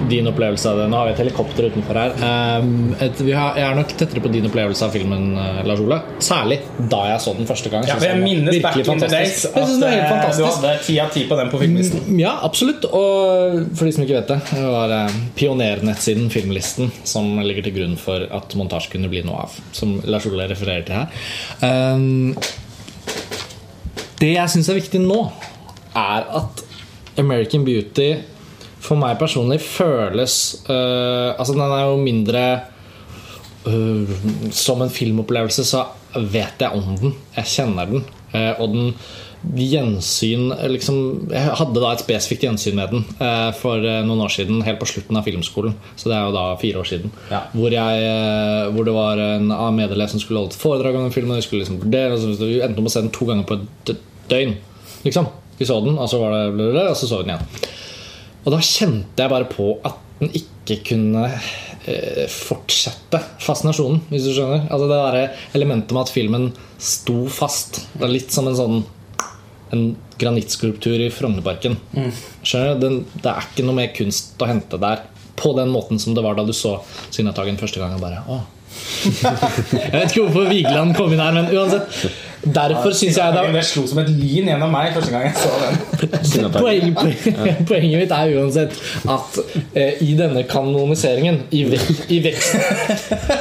din 0.09 0.27
opplevelse 0.29 0.69
av 0.69 0.79
det. 0.79 0.85
Nå 0.91 0.97
har 0.99 1.09
vi 1.09 1.13
et 1.15 1.21
helikopter 1.23 1.67
utenfor 1.69 1.99
her. 1.99 2.15
Um, 2.61 2.93
et, 3.01 3.21
vi 3.25 3.33
har, 3.35 3.57
jeg 3.59 3.67
er 3.69 3.77
nok 3.79 3.93
tettere 3.99 4.23
på 4.23 4.31
din 4.33 4.47
opplevelse 4.49 4.85
av 4.87 4.93
filmen, 4.95 5.27
eh, 5.41 5.61
Lars 5.67 5.81
Ole. 5.83 5.99
Særlig 6.23 6.59
da 6.91 7.01
jeg 7.11 7.23
så 7.25 7.35
den 7.37 7.49
første 7.49 7.71
gang. 7.73 7.87
Ja, 7.87 7.97
for 7.99 8.07
jeg 8.07 8.19
den 8.19 8.25
minnes 8.25 8.59
back 8.63 8.79
in 8.81 9.01
the 9.03 9.09
days 9.11 9.45
at 9.49 9.57
Jeg 9.57 10.01
eh, 10.01 10.25
du 10.37 10.43
hadde 10.47 10.73
ti 10.85 10.97
av 11.01 11.13
ti 11.15 11.25
på 11.29 11.39
den 11.39 11.51
på 11.53 11.61
filmlisten. 11.63 12.03
Mm, 12.07 12.19
Ja, 12.21 12.35
absolutt. 12.47 12.85
Og 12.89 13.63
for 13.75 13.87
de 13.87 13.95
som 13.95 14.05
ikke 14.05 14.19
vet 14.19 14.33
det, 14.33 14.39
det 14.51 14.67
var 14.75 14.93
eh, 14.99 15.17
pionernettsiden 15.39 16.29
Filmlisten 16.33 16.91
som 17.07 17.35
ligger 17.45 17.65
til 17.65 17.75
grunn 17.79 17.97
for 17.99 18.27
at 18.35 18.55
montasje 18.59 18.93
kunne 18.95 19.09
bli 19.11 19.23
noe 19.25 19.45
av. 19.47 19.57
Som 19.75 19.97
Lars 20.05 20.27
Ole 20.29 20.47
refererer 20.51 20.85
til 20.87 20.95
her. 20.99 21.09
Um, 21.65 22.35
det 24.21 24.31
jeg 24.35 24.51
syns 24.53 24.69
er 24.71 24.79
viktig 24.79 25.01
nå, 25.03 25.19
er 25.95 26.29
at 26.39 26.63
American 27.19 27.65
Beauty 27.67 28.13
for 28.85 28.99
meg 28.99 29.19
personlig 29.21 29.59
føles 29.63 30.37
uh, 30.69 31.33
Altså, 31.35 31.53
den 31.55 31.63
er 31.65 31.85
jo 31.85 32.01
mindre 32.01 32.45
uh, 33.67 34.15
Som 34.53 34.85
en 34.85 34.93
filmopplevelse 34.93 35.65
så 35.67 35.87
vet 36.15 36.61
jeg 36.63 36.71
om 36.71 36.93
den. 36.95 37.11
Jeg 37.35 37.49
kjenner 37.57 37.89
den. 37.89 38.05
Uh, 38.31 38.53
og 38.63 38.69
den 38.71 38.93
gjensyn 39.55 40.47
liksom, 40.71 41.27
Jeg 41.29 41.57
hadde 41.59 41.81
da 41.83 41.91
et 41.91 42.01
spesifikt 42.01 42.45
gjensyn 42.47 42.79
med 42.79 42.89
den 42.95 43.03
eh, 43.21 43.51
for 43.53 43.77
noen 43.77 44.23
år 44.25 44.31
siden, 44.33 44.63
helt 44.65 44.79
på 44.81 44.87
slutten 44.89 45.19
av 45.19 45.27
filmskolen. 45.27 45.75
Så 45.93 46.09
det 46.09 46.15
er 46.17 46.23
jo 46.25 46.33
da 46.33 46.45
fire 46.57 46.81
år 46.81 46.89
siden. 46.89 47.13
Ja. 47.29 47.43
Hvor, 47.53 47.75
jeg, 47.75 48.07
hvor 48.73 48.87
det 48.87 48.95
var 48.95 49.21
en 49.21 49.53
av 49.53 49.69
medelev 49.77 50.09
som 50.09 50.23
skulle 50.23 50.41
holde 50.41 50.55
et 50.55 50.63
foredrag 50.63 50.97
om 50.97 51.05
den 51.05 51.13
filmen. 51.13 51.37
Vi 51.37 51.45
skulle 51.45 51.61
liksom 51.61 51.77
vurdere, 51.83 52.17
så 52.17 52.33
Vi 52.41 52.57
endte 52.65 52.81
opp 52.81 52.89
å 52.89 52.95
se 52.95 53.05
den 53.05 53.13
to 53.13 53.29
ganger 53.29 53.45
på 53.45 53.59
et 53.61 53.93
døgn. 54.33 54.57
Liksom. 55.05 55.29
Vi 55.59 55.69
så 55.69 55.77
den, 55.85 55.99
og 56.01 56.09
så 56.09 56.19
var 56.19 56.33
det 56.57 56.87
og 56.89 56.97
så 56.97 57.05
så 57.05 57.21
vi 57.21 57.27
den 57.29 57.35
igjen. 57.35 57.69
Og 58.45 58.53
da 58.53 58.61
kjente 58.61 59.23
jeg 59.23 59.31
bare 59.31 59.47
på 59.49 59.71
at 59.85 60.01
den 60.19 60.31
ikke 60.37 60.77
kunne 60.85 61.25
eh, 61.89 62.25
fortsette 62.31 63.19
fascinasjonen, 63.43 64.03
hvis 64.11 64.27
du 64.27 64.31
skjønner. 64.35 64.67
Altså 64.69 64.87
Det 64.89 64.99
der 65.01 65.57
elementet 65.57 65.95
med 65.95 66.05
at 66.05 66.13
filmen 66.13 66.45
sto 66.81 67.25
fast. 67.31 67.83
Det 67.95 68.05
er 68.05 68.13
litt 68.13 68.35
som 68.35 68.49
en 68.51 68.59
sånn 68.59 68.83
En 69.73 69.95
granittskulptur 70.21 71.01
i 71.01 71.09
Frognerparken. 71.11 71.73
Skjønner 72.45 72.77
du? 72.79 72.99
Det 73.17 73.31
er 73.31 73.47
ikke 73.49 73.65
noe 73.65 73.75
mer 73.81 73.89
kunst 73.97 74.37
å 74.39 74.47
hente 74.47 74.77
der. 74.79 75.01
På 75.35 75.51
den 75.57 75.73
måten 75.73 75.99
som 75.99 76.13
det 76.15 76.23
var 76.23 76.37
da 76.37 76.45
du 76.47 76.53
så 76.55 76.77
Signatagen 77.09 77.57
første 77.59 77.81
gang. 77.81 77.97
Og 77.97 78.03
bare, 78.05 78.21
Åh. 78.29 78.43
jeg 79.15 79.91
vet 79.91 80.11
ikke 80.11 80.27
hvorfor 80.27 80.47
Vigeland 80.51 80.95
kom 80.95 81.11
inn 81.15 81.23
her, 81.23 81.33
men 81.35 81.49
uansett. 81.49 81.97
Derfor 82.45 82.93
syns 82.93 83.17
jeg 83.17 83.33
det 83.33 83.43
Det 83.55 83.63
slo 83.65 83.85
som 83.89 84.01
et 84.03 84.09
lyn 84.13 84.49
gjennom 84.51 84.73
meg 84.73 84.93
første 84.93 85.13
gang 85.13 85.25
jeg 85.25 85.35
så 85.39 85.49
den. 85.61 85.73
Poeng, 86.55 86.93
poeng, 86.97 87.61
poenget 87.65 88.01
mitt 88.03 88.13
er 88.13 88.33
uansett 88.37 88.75
at 89.09 89.39
eh, 89.73 90.01
i 90.05 90.13
denne 90.17 90.43
kanoniseringen, 90.49 91.41
i, 91.55 91.63
vek, 91.71 91.87
i, 92.13 92.19
vekten, 92.25 92.61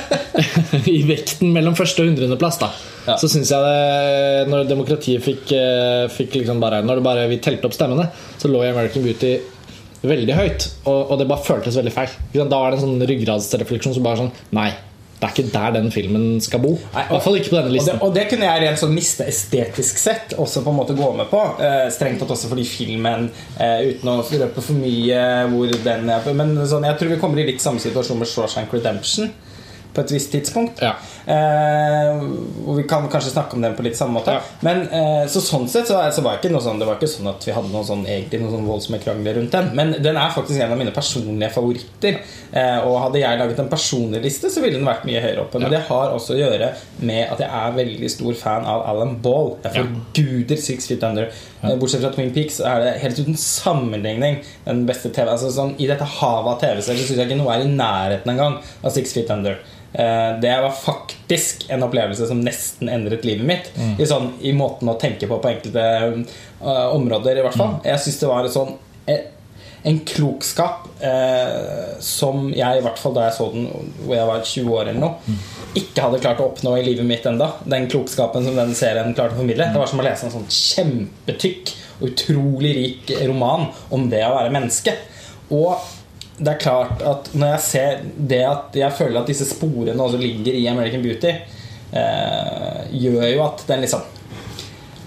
i 0.96 1.00
vekten 1.08 1.52
mellom 1.54 1.76
første 1.76 2.04
og 2.04 2.10
hundredeplass, 2.10 2.60
da, 2.62 2.70
så 3.20 3.28
syns 3.28 3.52
jeg 3.52 3.60
det 3.66 4.46
Når 4.48 4.68
demokratiet 4.70 5.24
fikk, 5.24 5.52
eh, 5.56 6.06
fikk 6.12 6.38
liksom 6.40 6.62
bare 6.62 6.80
Når 6.86 7.00
det 7.00 7.04
bare 7.04 7.26
vi 7.28 7.40
telte 7.44 7.68
opp 7.68 7.76
stemmene, 7.76 8.08
så 8.40 8.48
lå 8.48 8.62
American 8.64 9.04
Beauty 9.04 9.34
veldig 10.04 10.34
høyt. 10.36 10.66
Og, 10.84 11.12
og 11.12 11.20
det 11.20 11.28
bare 11.30 11.44
føltes 11.44 11.78
veldig 11.80 11.92
feil. 11.94 12.16
Da 12.34 12.48
var 12.52 12.72
det 12.72 12.80
en 12.80 12.86
sånn 12.86 13.06
ryggradsrefleksjon 13.08 13.96
som 13.96 14.04
bare 14.04 14.24
sånn 14.24 14.34
Nei. 14.56 14.70
Det 15.24 15.30
er 15.30 15.42
ikke 15.44 15.52
der 15.54 15.76
den 15.78 15.90
filmen 15.94 16.40
skal 16.44 16.60
bo. 16.60 16.74
Nei, 16.92 17.04
I 17.06 17.12
hvert 17.14 17.24
fall 17.24 17.38
ikke 17.38 17.52
på 17.54 17.56
denne 17.56 17.70
Og 17.70 17.72
det, 17.72 17.78
listen. 17.78 18.00
og 18.04 18.14
det 18.14 18.24
kunne 18.28 18.48
jeg 18.50 18.62
rent 18.64 18.80
sånn 18.82 18.92
miste 18.94 19.28
estetisk 19.30 20.00
sett 20.00 20.34
også 20.36 20.60
på 20.66 20.72
en 20.74 20.78
måte 20.82 20.96
gå 20.98 21.08
med 21.16 21.30
på. 21.30 21.40
Eh, 21.64 21.86
strengt 21.94 22.20
tatt 22.20 22.34
også 22.34 22.50
fordi 22.50 22.66
filmen, 22.68 23.30
eh, 23.56 23.94
uten 23.94 24.12
å 24.12 24.18
røpe 24.20 24.60
for 24.60 24.76
mye 24.76 25.22
hvor 25.54 25.72
den 25.84 26.10
er 26.10 26.32
Men 26.34 26.56
sånn, 26.68 26.84
jeg 26.84 26.98
tror 27.00 27.14
vi 27.14 27.20
kommer 27.22 27.40
i 27.40 27.48
litt 27.48 27.64
samme 27.64 27.80
situasjon 27.80 28.20
med 28.20 28.28
Shawshank 28.28 28.72
Redemption 28.76 29.32
på 29.94 30.02
et 30.02 30.12
visst 30.12 30.32
tidspunkt. 30.34 30.82
Ja. 30.82 30.96
Eh, 31.24 32.18
og 32.66 32.76
vi 32.76 32.84
kan 32.88 33.06
kanskje 33.08 33.32
snakke 33.32 33.56
om 33.56 33.64
den 33.64 33.76
på 33.76 33.84
litt 33.86 33.96
samme 33.96 34.18
måte. 34.18 34.34
Ja. 34.36 34.42
Men 34.66 34.82
eh, 34.88 35.24
så 35.30 35.40
sånn 35.44 35.66
sett 35.70 35.88
så, 35.88 35.98
så 36.12 36.24
var 36.24 36.36
det 36.36 36.42
ikke 36.42 36.52
noe 36.52 36.64
sånn 36.64 36.80
Det 36.80 36.88
var 36.88 36.98
ikke 36.98 37.08
sånn 37.10 37.30
at 37.30 37.46
vi 37.46 37.54
hadde 37.56 37.72
noen 37.72 37.86
sånn, 37.88 38.04
egentlig 38.04 38.42
noen 38.42 38.54
sånn 38.56 38.68
voldsomme 38.68 39.00
krangler 39.02 39.38
rundt 39.40 39.54
den. 39.56 39.70
Men 39.78 39.94
den 40.04 40.20
er 40.20 40.34
faktisk 40.34 40.60
en 40.60 40.74
av 40.74 40.80
mine 40.80 40.94
personlige 40.94 41.52
favoritter. 41.54 42.20
Eh, 42.52 42.78
og 42.84 43.00
hadde 43.06 43.22
jeg 43.22 43.40
laget 43.40 43.62
en 43.64 43.72
personlig 43.72 44.22
liste, 44.26 44.52
så 44.52 44.62
ville 44.64 44.78
den 44.78 44.88
vært 44.88 45.06
mye 45.08 45.22
høyere 45.24 45.46
oppe. 45.46 45.62
Men 45.62 45.72
det 45.72 45.84
har 45.88 46.14
også 46.14 46.36
å 46.36 46.40
gjøre 46.40 46.72
med 47.04 47.24
at 47.24 47.42
jeg 47.42 47.50
er 47.62 47.78
veldig 47.80 48.12
stor 48.12 48.38
fan 48.38 48.68
av 48.68 48.84
Alan 48.92 49.16
Ball. 49.24 49.54
Jeg 49.64 49.80
forguder 49.80 50.60
Six 50.60 50.90
Feet 50.90 51.06
Under. 51.08 51.30
Bortsett 51.80 52.02
fra 52.04 52.12
Twin 52.12 52.32
Peaks 52.34 52.58
er 52.60 52.82
det 52.82 52.96
helt 53.00 53.20
uten 53.22 53.38
sammenligning 53.40 54.42
den 54.66 54.84
beste 54.88 55.08
TV. 55.14 55.30
Altså 55.32 55.48
sånn, 55.54 55.72
I 55.80 55.88
dette 55.88 56.06
havet 56.18 56.52
av 56.52 56.60
TV-serier 56.60 57.00
så 57.00 57.08
syns 57.08 57.22
jeg 57.22 57.30
ikke 57.30 57.40
noe 57.40 57.54
er 57.56 57.64
i 57.64 57.70
nærheten 57.72 58.34
engang 58.34 58.58
av 58.82 58.92
Six 58.92 59.16
Feet 59.16 59.32
Under. 59.32 59.56
Eh, 59.94 60.40
Det 60.40 60.54
var 60.60 60.70
faktisk 60.74 61.66
en 61.70 61.82
opplevelse 61.86 62.26
som 62.26 62.40
nesten 62.42 62.88
endret 62.90 63.24
livet 63.24 63.46
mitt. 63.46 63.70
I, 63.98 64.06
sånn, 64.10 64.32
I 64.42 64.52
måten 64.56 64.90
å 64.90 64.98
tenke 64.98 65.28
på 65.30 65.38
på 65.38 65.52
enkelte 65.52 65.84
uh, 66.60 66.88
områder, 66.94 67.38
i 67.38 67.46
hvert 67.46 67.56
fall. 67.58 67.78
Jeg 67.86 68.02
syns 68.02 68.18
det 68.20 68.30
var 68.30 68.48
sånn 68.50 68.74
eh, 69.06 69.30
en 69.84 69.98
klokskap 70.08 70.86
eh, 71.04 71.98
som 72.00 72.48
jeg, 72.56 72.78
i 72.78 72.82
hvert 72.84 72.98
fall 72.98 73.14
da 73.14 73.26
jeg 73.28 73.36
så 73.36 73.50
den 73.52 73.66
hvor 74.00 74.16
jeg 74.16 74.28
var 74.30 74.44
20 74.48 74.70
år 74.78 74.88
eller 74.88 75.02
noe, 75.02 75.34
ikke 75.76 76.06
hadde 76.06 76.20
klart 76.24 76.40
å 76.40 76.46
oppnå 76.48 76.72
i 76.78 76.84
livet 76.86 77.04
mitt 77.04 77.26
enda 77.26 77.50
Den 77.68 77.88
klokskapen 77.92 78.46
som 78.46 78.56
den 78.56 78.72
serien 78.78 79.12
klarte 79.12 79.36
å 79.36 79.40
formidle. 79.42 79.66
Det 79.74 79.82
var 79.82 79.90
som 79.90 80.00
å 80.00 80.06
lese 80.06 80.28
en 80.28 80.32
sånn 80.32 80.48
kjempetykk 80.48 81.74
og 81.98 82.06
utrolig 82.08 82.72
rik 82.78 83.12
roman 83.28 83.68
om 83.94 84.08
det 84.10 84.24
å 84.26 84.32
være 84.38 84.54
menneske. 84.54 84.96
Og 85.52 85.76
det 86.36 86.50
er 86.50 86.58
klart 86.62 87.02
at 87.06 87.30
når 87.34 87.52
jeg 87.54 87.62
ser 87.62 88.00
det 88.30 88.42
at 88.48 88.76
jeg 88.78 88.96
føler 88.98 89.20
at 89.20 89.30
disse 89.30 89.46
sporene 89.46 90.02
også 90.02 90.18
ligger 90.18 90.56
i 90.58 90.66
American 90.70 91.04
Beauty, 91.04 91.30
eh, 91.94 92.80
gjør 92.90 93.26
jo 93.28 93.44
at 93.44 93.62
den 93.68 93.84
liksom 93.84 94.02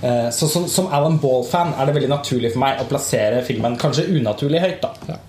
eh, 0.01 0.30
så, 0.31 0.47
som, 0.47 0.67
som 0.72 0.88
Alan 0.95 1.19
Ball-fan 1.19 1.75
er 1.75 1.89
det 1.89 1.97
veldig 1.97 2.14
naturlig 2.14 2.53
for 2.53 2.64
meg 2.64 2.80
å 2.80 2.88
plassere 2.88 3.43
filmen 3.47 3.75
kanskje 3.80 4.07
unaturlig 4.15 4.64
høyt. 4.64 4.88
da 4.88 5.19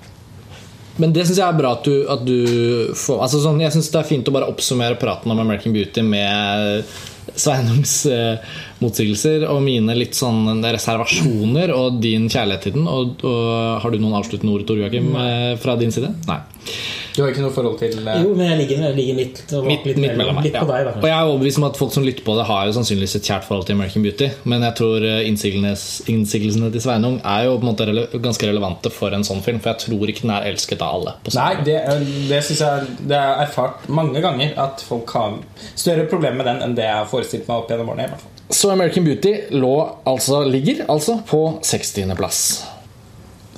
Men 1.02 1.14
det 1.16 1.26
syns 1.26 1.42
jeg 1.42 1.48
er 1.48 1.58
bra 1.58 1.74
at 1.80 1.90
du, 1.90 1.96
at 2.14 2.24
du 2.26 2.94
får 2.98 3.24
altså 3.26 3.42
sånn, 3.42 3.60
Jeg 3.64 3.74
synes 3.74 3.90
det 3.94 4.02
er 4.02 4.10
fint 4.12 4.30
å 4.30 4.34
bare 4.38 4.50
oppsummere 4.50 5.00
praten 5.02 5.34
om 5.34 5.42
American 5.42 5.74
Beauty 5.74 6.06
med 6.06 6.86
Sveinungs 7.34 8.00
eh, 8.06 8.54
motsigelser 8.82 9.46
og 9.50 9.62
mine 9.64 9.94
litt 9.98 10.14
sånn 10.18 10.62
reservasjoner 10.62 11.72
og 11.74 11.98
din 12.02 12.28
kjærlighet 12.30 12.68
til 12.68 12.76
den. 12.78 12.86
Og, 12.90 13.24
og 13.26 13.82
Har 13.82 13.90
du 13.94 13.98
noen 14.02 14.18
avsluttende 14.20 14.54
ord, 14.54 14.66
Tor 14.68 14.78
Joakim, 14.80 15.10
eh, 15.18 15.56
fra 15.62 15.76
din 15.80 15.94
side? 15.94 16.12
Nei. 16.28 16.40
Du 17.18 17.24
har 17.24 17.32
ikke 17.32 17.42
noe 17.42 17.50
forhold 17.50 17.78
til 17.80 17.96
uh... 18.06 18.12
Jo, 18.22 18.34
men 18.38 18.46
jeg 18.46 18.58
ligger, 18.60 18.82
jeg 18.86 18.94
ligger 18.94 19.16
midt, 19.18 19.38
og 19.56 19.64
Midt, 19.66 19.86
litt, 19.88 19.96
midt 19.98 20.12
mellom 20.20 20.36
meg. 20.38 20.44
litt 20.46 20.54
Ja. 20.54 20.60
på 20.62 20.68
deg. 20.70 20.84
Da, 20.86 20.92
Og 21.00 21.06
jeg 21.08 21.14
er 21.16 21.30
overbevist 21.32 21.58
om 21.58 21.66
at 21.66 21.80
folk 21.80 21.94
som 21.96 22.04
lytter 22.06 22.22
på 22.22 22.36
det, 22.38 22.44
har 22.46 22.68
jo 22.68 22.74
sannsynligvis 22.76 23.16
et 23.18 23.26
kjært 23.26 23.48
forhold 23.48 23.66
til 23.66 23.74
American 23.74 24.04
Beauty. 24.06 24.28
Men 24.52 24.62
jeg 24.68 24.76
tror 24.78 25.06
eh, 25.08 25.26
innsigelsene 25.26 26.70
til 26.76 26.84
Sveinung 26.84 27.18
er 27.24 27.48
jo 27.48 27.56
på 27.58 27.66
en 27.66 27.70
måte 27.72 27.88
rele 27.88 28.06
ganske 28.22 28.46
relevante 28.46 28.92
for 28.94 29.16
en 29.16 29.26
sånn 29.26 29.42
film. 29.42 29.58
For 29.64 29.72
jeg 29.72 29.88
tror 29.88 30.12
ikke 30.14 30.28
den 30.28 30.34
er 30.36 30.46
elsket 30.52 30.84
av 30.86 30.94
alle. 31.00 31.16
På 31.26 31.34
Nei, 31.34 31.50
det, 31.66 31.78
det 32.30 32.42
synes 32.46 32.62
jeg 32.62 32.88
Det 33.10 33.18
har 33.18 33.34
jeg 33.34 33.48
erfart 33.48 33.88
mange 33.98 34.22
ganger 34.22 34.54
at 34.68 34.86
folk 34.86 35.10
har 35.18 35.40
større 35.74 36.06
problemer 36.12 36.44
med 36.44 36.52
den 36.52 36.62
enn 36.68 36.78
det 36.78 36.86
jeg 36.86 37.00
har 37.00 37.10
forestilt 37.10 37.48
meg 37.50 37.64
opp 37.64 37.72
gjennom 37.72 37.90
årene. 37.96 38.06
i 38.06 38.12
hvert 38.14 38.22
fall. 38.22 38.37
Så 38.50 38.70
American 38.70 39.04
Beauty 39.04 39.34
lå, 39.50 39.96
altså, 40.04 40.44
ligger 40.44 40.84
altså 40.88 41.18
på 41.26 41.58
60.-plass. 41.62 42.64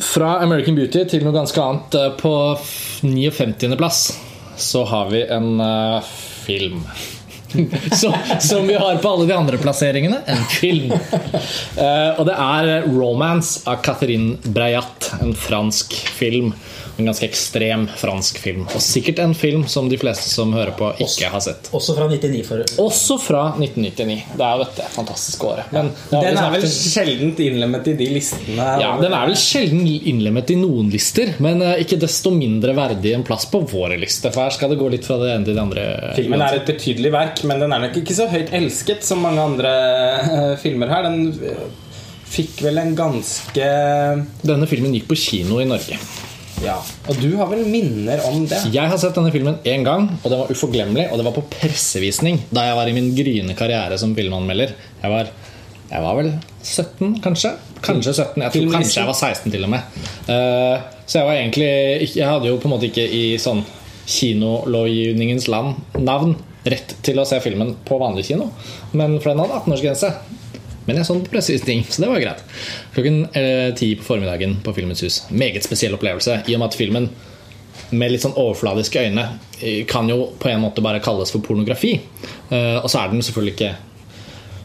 Fra 0.01 0.39
American 0.43 0.75
Beauty 0.75 1.05
til 1.13 1.23
noe 1.25 1.35
ganske 1.37 1.63
annet. 1.63 1.95
eh, 1.95 2.11
På 2.19 2.33
59.-plass 3.05 4.03
så 4.61 4.85
har 4.85 5.11
vi 5.13 5.23
en 5.25 5.61
uh, 5.61 6.03
film. 6.45 6.83
som, 8.01 8.15
som 8.41 8.67
vi 8.69 8.75
har 8.75 8.97
på 8.97 9.09
alle 9.09 9.27
de 9.27 9.37
andre 9.37 9.59
plasseringene. 9.59 10.21
En 10.27 10.45
film. 10.53 10.93
Uh, 10.93 12.19
og 12.19 12.27
det 12.29 12.35
er 12.37 12.89
'Romance' 12.89 13.63
av 13.71 13.81
Catherine 13.87 14.37
Breillat. 14.45 15.13
En 15.23 15.35
fransk 15.35 15.95
film. 16.19 16.53
En 17.01 17.09
ganske 17.09 17.25
ekstrem 17.25 17.87
fransk 17.97 18.39
film. 18.43 18.67
Og 18.77 18.83
sikkert 18.85 19.23
en 19.25 19.33
film 19.37 19.63
som 19.73 19.89
de 19.89 19.97
fleste 20.01 20.29
som 20.29 20.53
hører 20.53 20.75
på, 20.77 20.91
ikke 21.01 21.31
har 21.33 21.41
sett. 21.45 21.71
Også 21.77 21.95
fra 21.97 22.07
99. 22.11 22.43
For, 22.45 22.65
Også 22.85 23.17
fra 23.23 23.43
1999. 23.57 24.37
Det 24.37 24.45
er 24.47 24.59
jo 24.59 24.67
dette 24.67 24.89
fantastiske 24.93 25.49
året. 25.49 25.73
Men 25.73 25.91
ja, 26.13 26.21
Den 26.27 26.41
er 26.43 26.53
vel 26.55 26.67
sjelden 26.69 27.33
innlemmet 27.41 27.89
i 27.89 27.97
de 27.99 28.11
listene. 28.13 28.69
ja, 28.83 28.93
Den 29.01 29.17
er 29.17 29.31
vel 29.31 29.39
sjelden 29.41 29.83
innlemmet 29.89 30.53
i 30.53 30.59
noen 30.61 30.91
lister, 30.93 31.33
men 31.43 31.63
eh, 31.65 31.81
ikke 31.87 31.99
desto 32.05 32.33
mindre 32.35 32.75
verdig 32.77 33.15
en 33.17 33.25
plass 33.27 33.49
på 33.51 33.63
våre 33.71 33.97
lister. 34.01 34.35
For 34.35 34.45
her 34.45 34.55
skal 34.55 34.75
det 34.75 34.81
gå 34.81 34.93
litt 34.93 35.09
fra 35.09 35.17
det 35.23 35.33
ene 35.35 35.49
til 35.49 35.57
det 35.57 35.65
andre. 35.65 35.87
Filmen 36.19 36.45
er 36.45 36.61
et 36.61 36.69
betydelig 36.69 37.15
verk, 37.17 37.45
men 37.49 37.63
den 37.65 37.73
er 37.77 37.87
nok 37.87 37.97
ikke 38.03 38.17
så 38.19 38.29
høyt 38.31 38.53
elsket 38.57 39.07
som 39.07 39.25
mange 39.25 39.41
andre 39.41 39.73
eh, 40.21 40.57
filmer 40.61 40.93
her. 40.93 41.09
Den 41.09 41.31
eh, 41.49 41.69
fikk 42.31 42.61
vel 42.63 42.79
en 42.79 42.93
ganske 42.95 43.71
Denne 44.47 44.69
filmen 44.71 44.93
gikk 44.95 45.09
på 45.11 45.17
kino 45.19 45.59
i 45.63 45.67
Norge. 45.67 45.97
Ja, 46.61 46.77
Og 47.09 47.17
du 47.17 47.31
har 47.39 47.49
vel 47.49 47.63
minner 47.71 48.21
om 48.29 48.43
det? 48.49 48.59
Jeg 48.75 48.91
har 48.93 48.99
sett 49.01 49.17
denne 49.17 49.33
filmen 49.33 49.57
én 49.65 49.85
gang, 49.87 50.11
og 50.21 50.27
den 50.29 50.43
var 50.43 50.51
uforglemmelig. 50.53 51.07
Og 51.11 51.21
det 51.21 51.25
var 51.25 51.37
på 51.39 51.45
pressevisning 51.55 52.43
da 52.53 52.67
jeg 52.69 52.77
var 52.77 52.91
i 52.91 52.97
min 52.97 53.09
gryende 53.17 53.57
karriere 53.57 53.97
som 54.01 54.13
filmanmelder. 54.17 54.75
Jeg 55.01 55.13
var, 55.15 55.31
jeg 55.91 56.05
var 56.05 56.19
vel 56.21 56.31
17, 56.61 57.17
kanskje? 57.25 57.55
Kanskje 57.81 58.13
17. 58.13 58.45
Jeg 58.45 58.53
tror 58.57 58.75
kanskje 58.77 59.01
jeg 59.01 59.09
var 59.09 59.17
16 59.17 59.55
til 59.55 59.65
og 59.65 59.73
med. 59.73 60.03
Eh, 60.29 60.89
så 61.07 61.23
jeg 61.23 61.27
var 61.31 61.39
egentlig 61.39 61.71
Jeg 62.15 62.29
hadde 62.29 62.51
jo 62.53 62.59
på 62.61 62.69
en 62.69 62.75
måte 62.77 62.91
ikke 62.91 63.09
i 63.09 63.25
sånn 63.41 63.65
kinolovgivningens 64.11 65.49
land 65.49 65.81
navn 66.03 66.37
rett 66.69 66.93
til 67.07 67.19
å 67.21 67.25
se 67.29 67.39
filmen 67.41 67.73
på 67.89 67.97
vanlig 68.01 68.27
kino, 68.29 68.51
men 68.93 69.17
for 69.23 69.31
den 69.33 69.41
hadde 69.41 69.63
18-årsgrense. 69.63 70.11
Men 70.87 70.97
jeg 70.97 71.07
så 71.07 71.17
den 71.17 71.25
på 71.27 71.35
pressevisning, 71.35 71.85
så 71.89 72.03
det 72.03 72.11
var 72.11 72.23
greit. 72.23 72.45
Klokken 72.95 73.19
eh, 73.37 73.69
ti 73.79 73.93
på 73.99 74.07
formiddagen 74.07 74.57
på 74.65 74.75
Filmens 74.77 75.05
hus. 75.05 75.21
Meget 75.31 75.67
spesiell 75.67 75.95
opplevelse, 75.97 76.41
i 76.49 76.57
og 76.57 76.63
med 76.63 76.71
at 76.71 76.79
filmen 76.79 77.11
med 77.91 78.13
litt 78.13 78.23
sånn 78.23 78.37
overfladiske 78.39 79.03
øyne 79.09 79.27
eh, 79.61 79.83
kan 79.91 80.09
jo 80.11 80.31
på 80.41 80.51
en 80.51 80.63
måte 80.63 80.85
bare 80.85 81.03
kalles 81.05 81.33
for 81.35 81.45
pornografi. 81.45 81.97
Eh, 82.51 82.79
og 82.81 82.89
så 82.91 83.03
er 83.03 83.13
den 83.13 83.25
selvfølgelig 83.25 83.57
ikke 83.59 83.77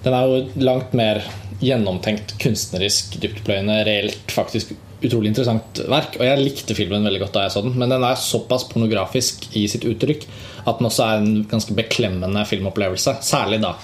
Den 0.05 0.13
er 0.13 0.29
jo 0.29 0.41
langt 0.61 0.91
mer 0.93 1.23
gjennomtenkt, 1.65 2.35
kunstnerisk, 2.41 3.15
dyptpløyende, 3.23 3.79
reelt 3.87 4.33
faktisk 4.33 4.75
utrolig 5.05 5.31
interessant 5.31 5.79
verk. 5.89 6.19
Og 6.19 6.27
jeg 6.27 6.41
likte 6.43 6.77
filmen 6.77 7.05
veldig 7.07 7.23
godt 7.23 7.37
da 7.37 7.45
jeg 7.45 7.55
så 7.55 7.63
den, 7.65 7.73
men 7.79 7.89
den 7.91 8.05
er 8.05 8.19
såpass 8.21 8.67
pornografisk 8.69 9.47
i 9.57 9.65
sitt 9.71 9.87
uttrykk 9.87 10.27
at 10.65 10.79
den 10.79 10.87
også 10.89 11.05
er 11.05 11.21
en 11.21 11.43
ganske 11.49 11.75
beklemmende 11.77 12.41
filmopplevelse. 12.49 13.15
Særlig 13.25 13.61
da 13.63 13.75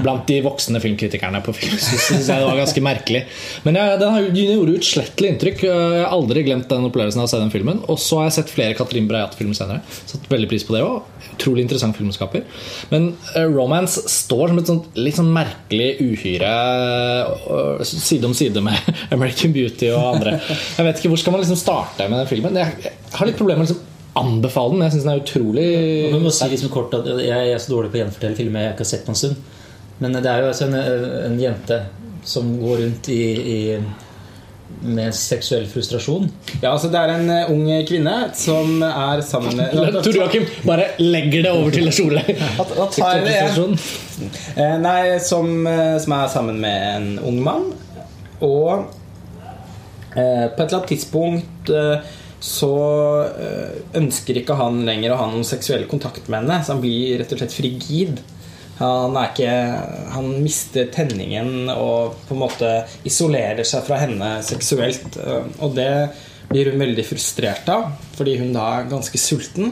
blant 0.00 0.28
de 0.30 0.40
voksne 0.44 0.80
filmkritikerne 0.82 1.42
på 1.44 1.54
film. 1.56 1.76
Så 1.80 1.98
synes 1.98 2.28
jeg 2.30 2.42
det 2.42 2.48
var 2.48 2.60
ganske 2.60 2.84
merkelig. 2.84 3.24
Men 3.66 3.78
ja, 3.80 3.96
den 4.00 4.30
gjorde 4.36 4.76
utslettelig 4.78 5.32
inntrykk. 5.34 5.64
Jeg 5.66 6.04
har 6.04 6.14
aldri 6.14 6.44
glemt 6.46 6.70
den 6.70 6.86
opplevelsen 6.86 7.22
av 7.22 7.28
å 7.28 7.32
se 7.32 7.42
den 7.42 7.52
filmen. 7.54 7.82
Og 7.90 7.98
så 8.02 8.20
har 8.20 8.30
jeg 8.30 8.38
sett 8.38 8.54
flere 8.54 8.78
Katrin 8.78 9.08
Breiat-filmer 9.10 9.58
senere. 9.58 9.82
Satt 10.10 10.30
veldig 10.30 10.50
pris 10.50 10.66
på 10.66 10.76
det 10.76 10.84
òg. 10.86 11.02
Utrolig 11.34 11.66
interessant 11.66 11.98
filmskaper. 11.98 12.46
Men 12.92 13.12
uh, 13.34 13.44
Romance 13.50 14.06
står 14.10 14.52
som 14.52 14.62
et 14.62 14.70
sånt 14.70 14.98
litt 15.00 15.18
sånn 15.18 15.32
merkelig 15.34 15.92
uhyre 16.04 16.54
uh, 17.26 17.84
side 17.86 18.28
om 18.28 18.36
side 18.36 18.62
med 18.64 18.90
American 19.16 19.54
Beauty 19.56 19.90
og 19.90 20.14
andre. 20.14 20.38
Jeg 20.46 20.86
vet 20.86 21.00
ikke 21.00 21.14
Hvor 21.14 21.24
skal 21.24 21.34
man 21.34 21.42
liksom 21.44 21.58
starte 21.58 22.06
med 22.06 22.22
den 22.22 22.30
filmen? 22.30 22.60
Jeg 22.60 22.94
har 23.16 23.26
litt 23.28 23.40
problemer 23.40 23.64
med 23.64 23.70
liksom 23.70 23.89
anbefale 24.18 24.74
den, 24.74 24.82
jeg 24.84 24.92
syns 24.96 25.06
den 25.06 25.12
er 25.12 25.22
utrolig 25.22 25.66
ja, 26.10 26.18
må 26.18 26.32
si 26.34 26.48
liksom 26.50 26.72
kort 26.74 26.94
at 26.98 27.06
jeg, 27.22 27.30
er 27.54 27.62
så 27.62 27.74
dårlig 27.76 27.92
på 27.92 28.00
å 28.00 28.02
gjenfortelle 28.04 28.38
filmer 28.38 28.64
jeg 28.64 28.74
ikke 28.74 28.86
har 28.86 28.90
sett 28.92 29.06
på 29.06 29.14
en 29.14 29.20
stund. 29.20 29.56
Men 30.00 30.16
det 30.16 30.30
er 30.30 30.42
jo 30.42 30.50
altså 30.50 30.66
en, 30.66 30.78
en 31.28 31.40
jente 31.40 31.82
som 32.26 32.48
går 32.60 32.80
rundt 32.84 33.10
i, 33.12 33.20
i 33.38 33.58
med 34.80 35.14
seksuell 35.14 35.66
frustrasjon. 35.68 36.28
Ja, 36.62 36.70
altså 36.72 36.88
Det 36.88 37.00
er 37.00 37.12
en 37.12 37.30
eh, 37.32 37.50
ung 37.52 37.66
kvinne 37.88 38.14
som 38.38 38.80
er 38.86 39.20
sammen 39.26 39.58
med 39.58 39.74
Tor 40.06 40.16
Joakim 40.16 40.46
bare 40.64 40.92
legger 41.02 41.44
det 41.44 41.52
over 41.52 41.74
til 41.74 41.90
jeg. 41.90 43.76
Eh, 44.56 44.78
Nei, 44.80 45.18
som, 45.24 45.66
eh, 45.68 45.98
som 46.00 46.16
er 46.16 46.32
sammen 46.32 46.62
med 46.62 46.86
en 46.94 47.10
ung 47.28 47.42
mann. 47.44 47.68
Og 48.40 48.86
eh, 50.16 50.46
på 50.48 50.62
et 50.62 50.64
eller 50.64 50.78
annet 50.78 50.90
tidspunkt 50.94 51.74
eh, 51.74 52.16
så 52.40 52.72
eh, 53.28 53.80
ønsker 54.00 54.40
ikke 54.40 54.56
han 54.56 54.82
lenger 54.88 55.12
å 55.12 55.18
ha 55.20 55.30
noen 55.30 55.46
seksuell 55.46 55.84
kontakt 55.90 56.28
med 56.28 56.42
henne. 56.42 56.60
Så 56.64 56.74
han 56.74 56.82
blir 56.84 57.18
rett 57.20 57.34
og 57.36 57.42
slett 57.42 57.56
frigid. 57.56 58.22
Han, 58.80 59.12
er 59.20 59.28
ikke, 59.28 59.56
han 60.14 60.30
mister 60.40 60.88
tenningen 60.88 61.68
og 61.74 62.14
på 62.24 62.32
en 62.32 62.40
måte 62.40 62.70
isolerer 63.04 63.66
seg 63.68 63.84
fra 63.84 63.98
henne 64.00 64.38
seksuelt. 64.46 65.20
eh, 65.20 65.50
Og 65.60 65.76
det 65.76 65.92
blir 66.50 66.72
hun 66.72 66.82
veldig 66.82 67.04
frustrert 67.06 67.68
av, 67.70 67.92
fordi 68.16 68.34
hun 68.40 68.50
da 68.54 68.64
er 68.80 68.88
ganske 68.90 69.18
sulten. 69.22 69.70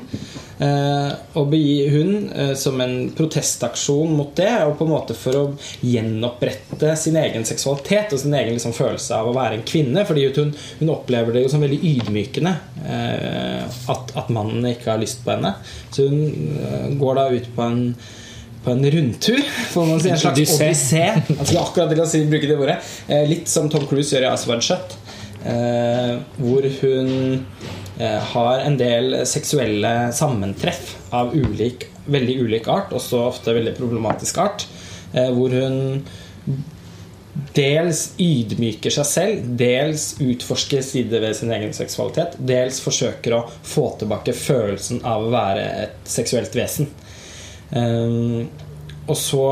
Eh, 0.63 1.11
og 1.39 1.49
begir 1.51 1.91
hun 1.91 2.13
eh, 2.31 2.53
som 2.59 2.79
en 2.83 3.09
protestaksjon 3.19 4.15
mot 4.15 4.31
det, 4.39 4.53
og 4.63 4.77
på 4.79 4.87
en 4.87 4.93
måte 4.93 5.17
for 5.19 5.39
å 5.39 5.43
gjenopprette 5.83 6.93
sin 6.99 7.19
egen 7.19 7.47
seksualitet 7.49 8.15
og 8.15 8.23
sin 8.23 8.37
egen 8.39 8.55
liksom, 8.55 8.77
følelse 8.79 9.19
av 9.19 9.31
å 9.31 9.35
være 9.35 9.59
en 9.59 9.67
kvinne. 9.67 10.07
Fordi 10.07 10.29
hun, 10.39 10.55
hun 10.79 10.95
opplever 10.95 11.35
det 11.35 11.45
jo 11.45 11.51
som 11.51 11.67
veldig 11.67 11.81
ydmykende 11.93 12.55
eh, 12.87 13.83
at, 13.95 14.15
at 14.15 14.31
mannen 14.35 14.71
ikke 14.71 14.93
har 14.95 15.03
lyst 15.03 15.25
på 15.27 15.35
henne. 15.35 15.57
Så 15.91 16.07
hun 16.07 16.55
eh, 16.63 16.89
går 17.03 17.19
da 17.19 17.29
ut 17.35 17.53
på 17.59 17.67
en 17.67 17.85
på 18.59 18.73
en 18.75 18.91
rundtur, 18.91 19.39
får 19.71 19.87
man 19.87 20.01
si. 20.03 20.11
En 20.11 20.19
slags 20.19 20.41
Odyssé. 20.59 21.05
Altså, 21.39 21.61
akkurat 21.61 21.93
til 21.93 22.03
å 22.03 22.09
si, 22.11 22.25
bruke 22.29 22.49
det 22.51 22.57
ordet. 22.59 22.81
Eh, 23.07 23.23
litt 23.31 23.51
som 23.51 23.71
Tom 23.71 23.87
Cruise 23.89 24.11
gjør 24.13 24.27
i 24.27 24.33
Aswad 24.33 24.65
Shut. 24.67 24.99
Eh, 25.45 26.17
hvor 26.37 26.65
hun 26.81 27.11
eh, 27.99 28.23
har 28.33 28.65
en 28.65 28.79
del 28.79 29.21
seksuelle 29.29 30.11
sammentreff 30.15 30.97
av 31.15 31.31
ulik, 31.37 31.87
veldig 32.11 32.41
ulik 32.43 32.67
art, 32.73 32.91
også 32.95 33.23
ofte 33.29 33.55
veldig 33.55 33.77
problematisk 33.79 34.41
art. 34.43 34.67
Eh, 35.13 35.31
hvor 35.35 35.55
hun 35.55 36.03
dels 37.55 38.17
ydmyker 38.19 38.91
seg 38.91 39.07
selv, 39.07 39.51
dels 39.61 40.11
utforsker 40.19 40.83
sider 40.83 41.23
ved 41.23 41.37
sin 41.39 41.55
egen 41.55 41.75
seksualitet, 41.77 42.35
dels 42.43 42.81
forsøker 42.83 43.37
å 43.37 43.45
få 43.63 43.93
tilbake 44.01 44.35
følelsen 44.35 45.05
av 45.07 45.29
å 45.29 45.31
være 45.31 45.67
et 45.85 46.11
seksuelt 46.11 46.57
vesen. 46.59 46.91
Og 47.79 49.15
så 49.15 49.45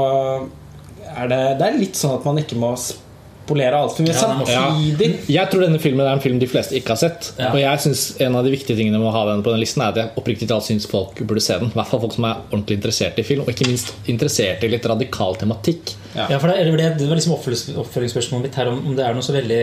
er 1.06 1.30
det, 1.30 1.40
det 1.60 1.68
er 1.68 1.78
litt 1.78 1.98
sånn 2.00 2.16
at 2.18 2.26
man 2.26 2.40
ikke 2.42 2.58
må 2.58 2.72
spolere 3.46 3.78
altfor 3.78 4.06
mye. 4.06 4.16
Samtidig 4.16 5.10
Jeg 5.32 5.50
tror 5.52 5.64
denne 5.66 5.80
filmen 5.82 6.06
er 6.06 6.16
en 6.16 6.22
film 6.22 6.40
de 6.42 6.48
fleste 6.50 6.76
ikke 6.78 6.94
har 6.94 7.00
sett. 7.00 7.30
Ja. 7.38 7.52
Og 7.52 7.60
jeg 7.60 7.84
synes 7.84 8.04
En 8.22 8.36
av 8.38 8.46
de 8.46 8.52
viktige 8.54 8.78
tingene 8.78 9.00
med 9.00 9.10
å 9.10 9.14
ha 9.14 9.24
den 9.30 9.44
på 9.46 9.54
den 9.54 9.62
listen 9.62 9.84
er 9.84 9.94
at 9.94 10.00
jeg 10.00 10.12
oppriktig 10.20 10.48
talt 10.50 10.66
syns 10.66 10.88
folk 10.90 11.20
burde 11.22 11.42
se 11.44 11.58
den. 11.60 11.70
I 11.72 11.78
hvert 11.78 11.92
fall 11.92 12.02
folk 12.02 12.16
som 12.16 12.26
er 12.28 12.42
ordentlig 12.50 12.80
interessert 12.80 13.20
i 13.20 13.26
film, 13.26 13.44
og 13.44 13.52
ikke 13.52 13.68
minst 13.70 13.94
interessert 14.10 14.64
i 14.66 14.70
litt 14.72 14.86
radikal 14.88 15.38
tematikk. 15.40 15.94
Ja, 16.16 16.38
for 16.40 16.48
det, 16.48 16.64
det, 16.64 16.90
det 16.96 17.08
var 17.10 17.18
liksom 17.18 17.34
oppfølgingsspørsmålet 17.36 18.48
mitt 18.48 18.56
her 18.56 18.70
om, 18.70 18.78
om 18.88 18.94
det 18.96 19.04
er 19.04 19.16
noe 19.16 19.24
så 19.24 19.34
veldig 19.36 19.60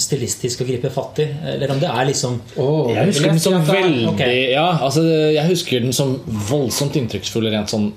stilistisk 0.00 0.62
å 0.62 0.68
gripe 0.68 0.92
fatt 0.94 1.22
i. 1.24 1.28
Eller 1.54 1.74
om 1.74 1.80
det 1.82 1.90
er 1.90 2.10
liksom 2.10 2.38
oh, 2.62 2.92
Jeg 2.94 3.10
husker 3.10 3.32
den 3.32 3.42
som 3.42 3.58
veldig 3.66 4.12
okay. 4.12 4.44
Ja, 4.54 4.68
altså 4.84 5.02
Jeg 5.04 5.46
husker 5.50 5.82
den 5.82 5.96
som 5.96 6.18
voldsomt 6.48 6.96
inntrykksfull 7.00 7.50
rent 7.50 7.74
sånn 7.74 7.90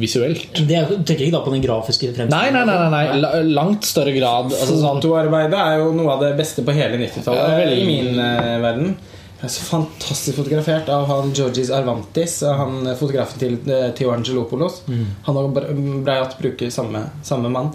visuelt. 0.00 0.60
det 0.68 0.76
er, 0.78 0.88
tenker 1.04 1.26
ikke 1.26 1.36
da 1.36 1.42
på 1.44 1.52
den 1.52 1.62
grafiske 1.64 2.08
Nei, 2.16 2.48
nei, 2.54 2.64
nei, 2.64 2.76
nei, 2.88 3.02
nei. 3.20 3.42
Langt 3.52 3.84
større 3.88 4.14
grad. 4.16 4.48
Altså 4.54 4.78
sånn 4.80 5.02
Fotoarbeidet 5.02 5.58
er 5.60 5.82
jo 5.82 5.90
noe 5.96 6.14
av 6.14 6.24
det 6.24 6.32
beste 6.38 6.64
på 6.64 6.74
hele 6.76 6.96
90-tallet 7.02 7.60
Ja, 7.60 7.68
i 7.76 7.84
min 7.86 8.16
uh, 8.16 8.56
verden. 8.64 8.94
Det 9.38 9.46
er 9.46 9.52
så 9.54 9.66
fantastisk 9.68 10.40
fotografert 10.40 10.88
av 10.90 11.04
han 11.06 11.30
Georgis 11.36 11.68
Arvantis, 11.70 12.40
han 12.42 12.80
eh, 12.88 12.96
fotografen 12.98 13.38
til 13.38 13.52
uh, 13.68 13.92
Theo 13.94 14.10
Angelopoulos. 14.10 14.80
Han 15.28 15.38
og 15.38 15.52
Bra- 15.54 15.68
Breiat 15.76 16.34
bruker 16.40 16.72
samme, 16.74 17.04
samme 17.22 17.52
mann. 17.54 17.70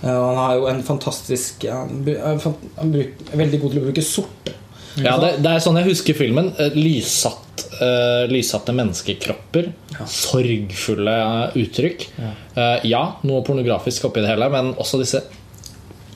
Eh, 0.00 0.08
og 0.14 0.24
han 0.30 0.40
har 0.40 0.54
jo 0.56 0.68
en 0.70 0.80
fantastisk 0.86 1.66
Han, 1.68 2.06
han 2.06 2.94
bruk, 2.94 3.20
er 3.32 3.42
veldig 3.42 3.60
god 3.60 3.74
til 3.74 3.82
å 3.82 3.84
bruke 3.90 4.06
sort. 4.06 4.54
Ja, 4.96 5.18
det, 5.20 5.34
det 5.44 5.50
er 5.50 5.60
sånn 5.60 5.76
jeg 5.82 5.90
husker 5.90 6.16
filmen. 6.16 6.52
Lyssatt, 6.78 7.43
eh, 7.82 8.24
lyssatte 8.30 8.74
menneskekropper. 8.76 9.70
Sorgfulle 10.10 11.16
uttrykk. 11.54 12.06
uttrykk. 12.14 12.34
Uh, 12.54 12.78
ja, 12.86 13.02
noe 13.26 13.42
pornografisk 13.46 14.06
oppi 14.08 14.22
det 14.22 14.30
hele, 14.30 14.48
men 14.52 14.72
også 14.78 15.00
disse 15.00 15.22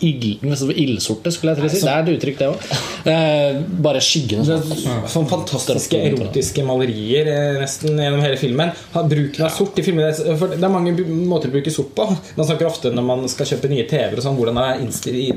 ild, 0.05 0.45
ildsorte, 0.75 1.33
skulle 1.35 1.55
jeg 1.55 1.61
til 1.61 1.69
å 1.69 1.73
si. 1.73 1.81
Det 1.85 1.93
er 1.93 2.03
et 2.03 2.11
uttrykk, 2.17 2.39
det 2.39 2.49
òg. 2.49 2.71
Eh, 3.09 3.59
bare 3.87 4.03
skyggene. 4.05 4.59
Sånn. 5.09 5.29
fantastiske 5.31 6.01
erotiske 6.11 6.65
malerier 6.67 7.31
eh, 7.33 7.59
nesten 7.63 7.99
gjennom 7.99 8.23
hele 8.25 8.39
filmen. 8.41 8.73
Bruken 9.09 9.47
av 9.47 9.53
sort 9.55 9.79
i 9.79 9.85
filmer 9.87 10.13
Det 10.13 10.59
er 10.59 10.73
mange 10.73 10.95
måter 11.07 11.51
å 11.51 11.57
bruke 11.57 11.73
sort 11.75 11.95
på. 11.97 12.09
Man 12.39 12.49
snakker 12.49 12.69
ofte 12.69 12.93
når 12.95 13.07
man 13.11 13.27
skal 13.33 13.51
kjøpe 13.53 13.71
nye 13.73 13.87
TV-er 13.89 14.23
sånn, 14.25 14.39
hvordan 14.39 14.61
er, 14.63 14.83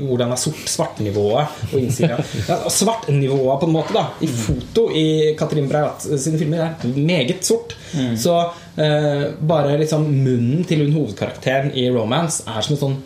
hvordan 0.02 0.34
er 0.34 0.40
sort, 0.40 0.64
svartnivået 0.70 1.62
og 1.72 1.78
innsida. 1.80 2.18
Ja, 2.48 2.58
svartnivået 2.72 3.62
på 3.62 3.70
en 3.70 3.76
måte 3.76 3.96
da 3.96 4.08
i 4.24 4.30
foto 4.30 4.88
i 4.96 5.06
Katrin 5.38 5.70
Breit 5.70 6.04
sine 6.12 6.40
filmer 6.40 6.66
er 6.66 6.98
meget 6.98 7.46
sort. 7.46 7.76
Så 8.18 8.36
eh, 8.80 9.24
bare 9.40 9.78
liksom 9.80 10.06
munnen 10.08 10.66
til 10.68 10.84
hun 10.86 10.94
hovedkarakteren 10.96 11.72
i 11.76 11.88
Romance 11.92 12.44
er 12.48 12.64
som 12.64 12.76
et 12.76 12.84
sånn 12.84 13.00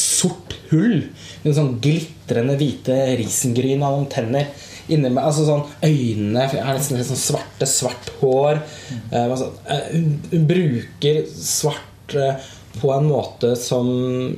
sort 0.00 0.56
hull. 0.70 1.02
Med 1.42 1.56
sånn 1.56 1.76
glitrende 1.82 2.56
hvite 2.58 2.96
risengryn 3.20 3.84
av 3.84 3.96
noen 3.96 4.08
tenner. 4.12 4.48
inne 4.88 5.10
med, 5.10 5.18
altså 5.18 5.42
sånn 5.42 5.64
Øynene 5.82 6.44
er 6.46 6.68
nesten 6.76 6.98
litt 6.98 7.08
sånn 7.08 7.18
svarte, 7.18 7.66
svart 7.66 8.12
hår. 8.20 8.60
Eh, 9.10 9.24
altså, 9.24 9.50
uh, 9.66 9.88
hun, 9.90 10.12
hun 10.30 10.46
bruker 10.46 11.24
svart 11.32 12.14
eh, 12.14 12.52
på 12.80 12.92
en 12.94 13.08
måte 13.08 13.56
som 13.58 13.88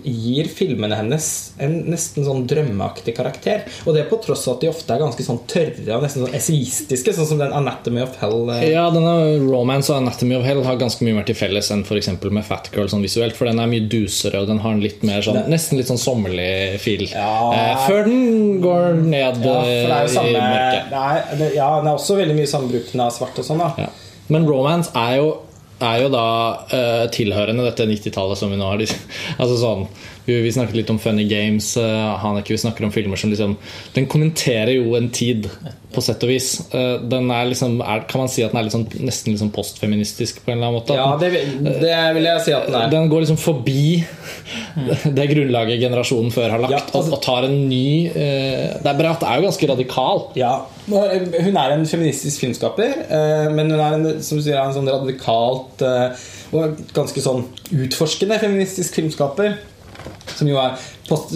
gir 0.05 0.49
filmene 0.49 0.97
hennes 0.97 1.53
en 1.61 1.85
nesten 1.91 2.25
sånn 2.27 2.47
drømmeaktig 2.49 3.15
karakter. 3.17 3.65
Og 3.87 3.95
det 3.95 4.09
på 4.11 4.21
tross 4.25 4.47
av 4.49 4.57
at 4.57 4.61
de 4.65 4.71
ofte 4.73 4.95
er 4.95 5.03
ganske 5.03 5.25
sånn 5.27 5.41
tørre 5.51 5.97
og 5.99 6.03
nesten 6.07 6.25
sånn 6.27 6.35
esaistiske, 6.39 7.13
sånn 7.17 7.27
som 7.27 7.39
den 7.39 7.53
'Anatomy 7.53 8.03
of 8.03 8.17
Hell'. 8.21 8.49
eh, 8.63 8.71
Ja, 8.73 8.89
denne 8.91 9.39
Romance 9.51 9.91
og 9.91 10.03
Anatomy 10.03 10.37
of 10.37 10.45
Hell 10.45 10.63
har 10.65 10.77
ganske 10.77 11.03
mye 11.05 11.15
mer 11.15 11.25
til 11.25 11.35
felles 11.35 11.71
enn 11.71 11.85
eksempel 11.99 12.31
med 12.31 12.45
Fat 12.45 12.71
Girl 12.75 12.87
sånn 12.89 13.03
visuelt. 13.03 13.35
For 13.37 13.47
den 13.47 13.59
er 13.61 13.67
mye 13.67 13.89
dusere, 13.89 14.41
og 14.43 14.47
den 14.49 14.59
har 14.59 14.73
en 14.73 14.81
litt 14.81 15.03
mer 15.03 15.21
sånn, 15.23 15.49
nesten 15.49 15.79
litt 15.79 15.89
sånn 15.91 15.99
sommerlig 15.99 16.79
feel. 16.81 17.09
Ja. 17.11 17.53
Eh, 17.53 17.77
før 17.89 18.05
den 18.05 18.61
går 18.63 18.95
ned 19.03 19.45
Ja, 19.45 19.63
eh, 19.63 20.07
samme 20.09 20.29
i 20.29 20.33
mørket. 20.33 20.91
det 20.91 20.99
er, 20.99 21.37
det, 21.39 21.55
Ja, 21.55 21.79
den 21.81 21.89
er 21.89 21.97
også 21.97 22.17
veldig 22.17 22.37
mye 22.37 22.47
sambruken 22.47 23.01
av 23.01 23.13
svart 23.13 23.39
og 23.39 23.45
sånn, 23.45 23.59
da. 23.59 23.75
Ja. 23.79 23.89
Men 24.29 24.47
romance 24.47 24.91
er 24.95 25.17
jo, 25.17 25.39
er 25.85 26.03
jo 26.03 26.11
da 26.13 26.27
uh, 26.73 27.05
tilhørende 27.15 27.67
dette 27.69 27.87
90-tallet 27.87 28.41
som 28.41 28.51
vi 28.53 28.59
nå 28.59 28.71
har 28.71 28.83
Altså 29.41 29.59
sånn 29.61 29.85
Vi, 30.29 30.53
snakket 30.53 30.77
litt 30.77 30.91
om 30.93 30.99
Funny 31.01 31.25
Games. 31.29 31.73
Uh, 31.81 32.15
Haneke, 32.21 32.53
vi 32.53 32.61
snakker 32.61 32.85
om 32.85 32.93
filmer 32.93 33.17
som 33.17 33.31
liksom 33.33 33.57
Den 33.95 34.09
kommenterer 34.13 34.75
jo 34.77 34.97
en 34.99 35.09
tid, 35.15 35.49
på 35.89 36.03
sett 36.05 36.23
og 36.25 36.29
vis. 36.29 36.49
Eh, 36.75 36.99
den 37.09 37.31
er 37.33 37.47
liksom 37.49 37.79
er, 37.81 38.03
Kan 38.11 38.21
man 38.23 38.31
si 38.31 38.43
at 38.45 38.53
den 38.53 38.61
er 38.61 38.69
sånn, 38.73 38.85
nesten 39.01 39.39
sånn 39.41 39.53
postfeministisk 39.55 40.43
på 40.45 40.53
en 40.53 40.59
eller 40.59 40.69
annen 40.69 40.83
måte? 40.83 40.97
Ja, 40.99 41.15
det, 41.21 41.31
det 41.81 41.95
vil 42.19 42.29
jeg 42.29 42.43
si 42.45 42.53
at 42.53 42.67
den 42.69 42.77
er. 42.77 42.91
Den 42.93 43.09
går 43.09 43.25
liksom 43.25 43.39
forbi 43.41 44.05
det 45.19 45.27
grunnlaget 45.33 45.81
generasjonen 45.81 46.35
før 46.35 46.53
har 46.55 46.65
lagt, 46.65 46.75
Ja, 46.77 46.83
altså- 46.93 47.17
og, 47.17 47.23
tar 47.25 47.49
en 47.49 47.57
ny 47.71 48.07
eh, 48.09 48.77
Det 48.83 48.91
er 48.93 48.99
bra 49.01 49.15
at 49.15 49.25
det 49.25 49.31
er 49.31 49.41
jo 49.41 49.49
ganske 49.49 49.71
radikal. 49.73 50.23
Ja, 50.39 50.53
Hun 50.89 51.57
er 51.57 51.73
en 51.73 51.87
feministisk 51.87 52.41
filmskaper, 52.45 52.93
eh, 53.09 53.49
men 53.53 53.71
hun 53.71 53.81
er 53.81 53.97
en, 53.97 54.23
som 54.23 54.41
sier, 54.41 54.61
en 54.61 54.77
sånn 54.77 54.89
radikalt 54.89 55.83
eh, 55.85 56.29
og 56.53 56.79
ganske 56.97 57.21
sånn 57.21 57.45
utforskende 57.73 58.39
feministisk 58.41 59.01
filmskaper. 59.01 59.57
Som 60.37 60.51
jo 60.51 60.61
er 60.61 60.77
post, 61.09 61.35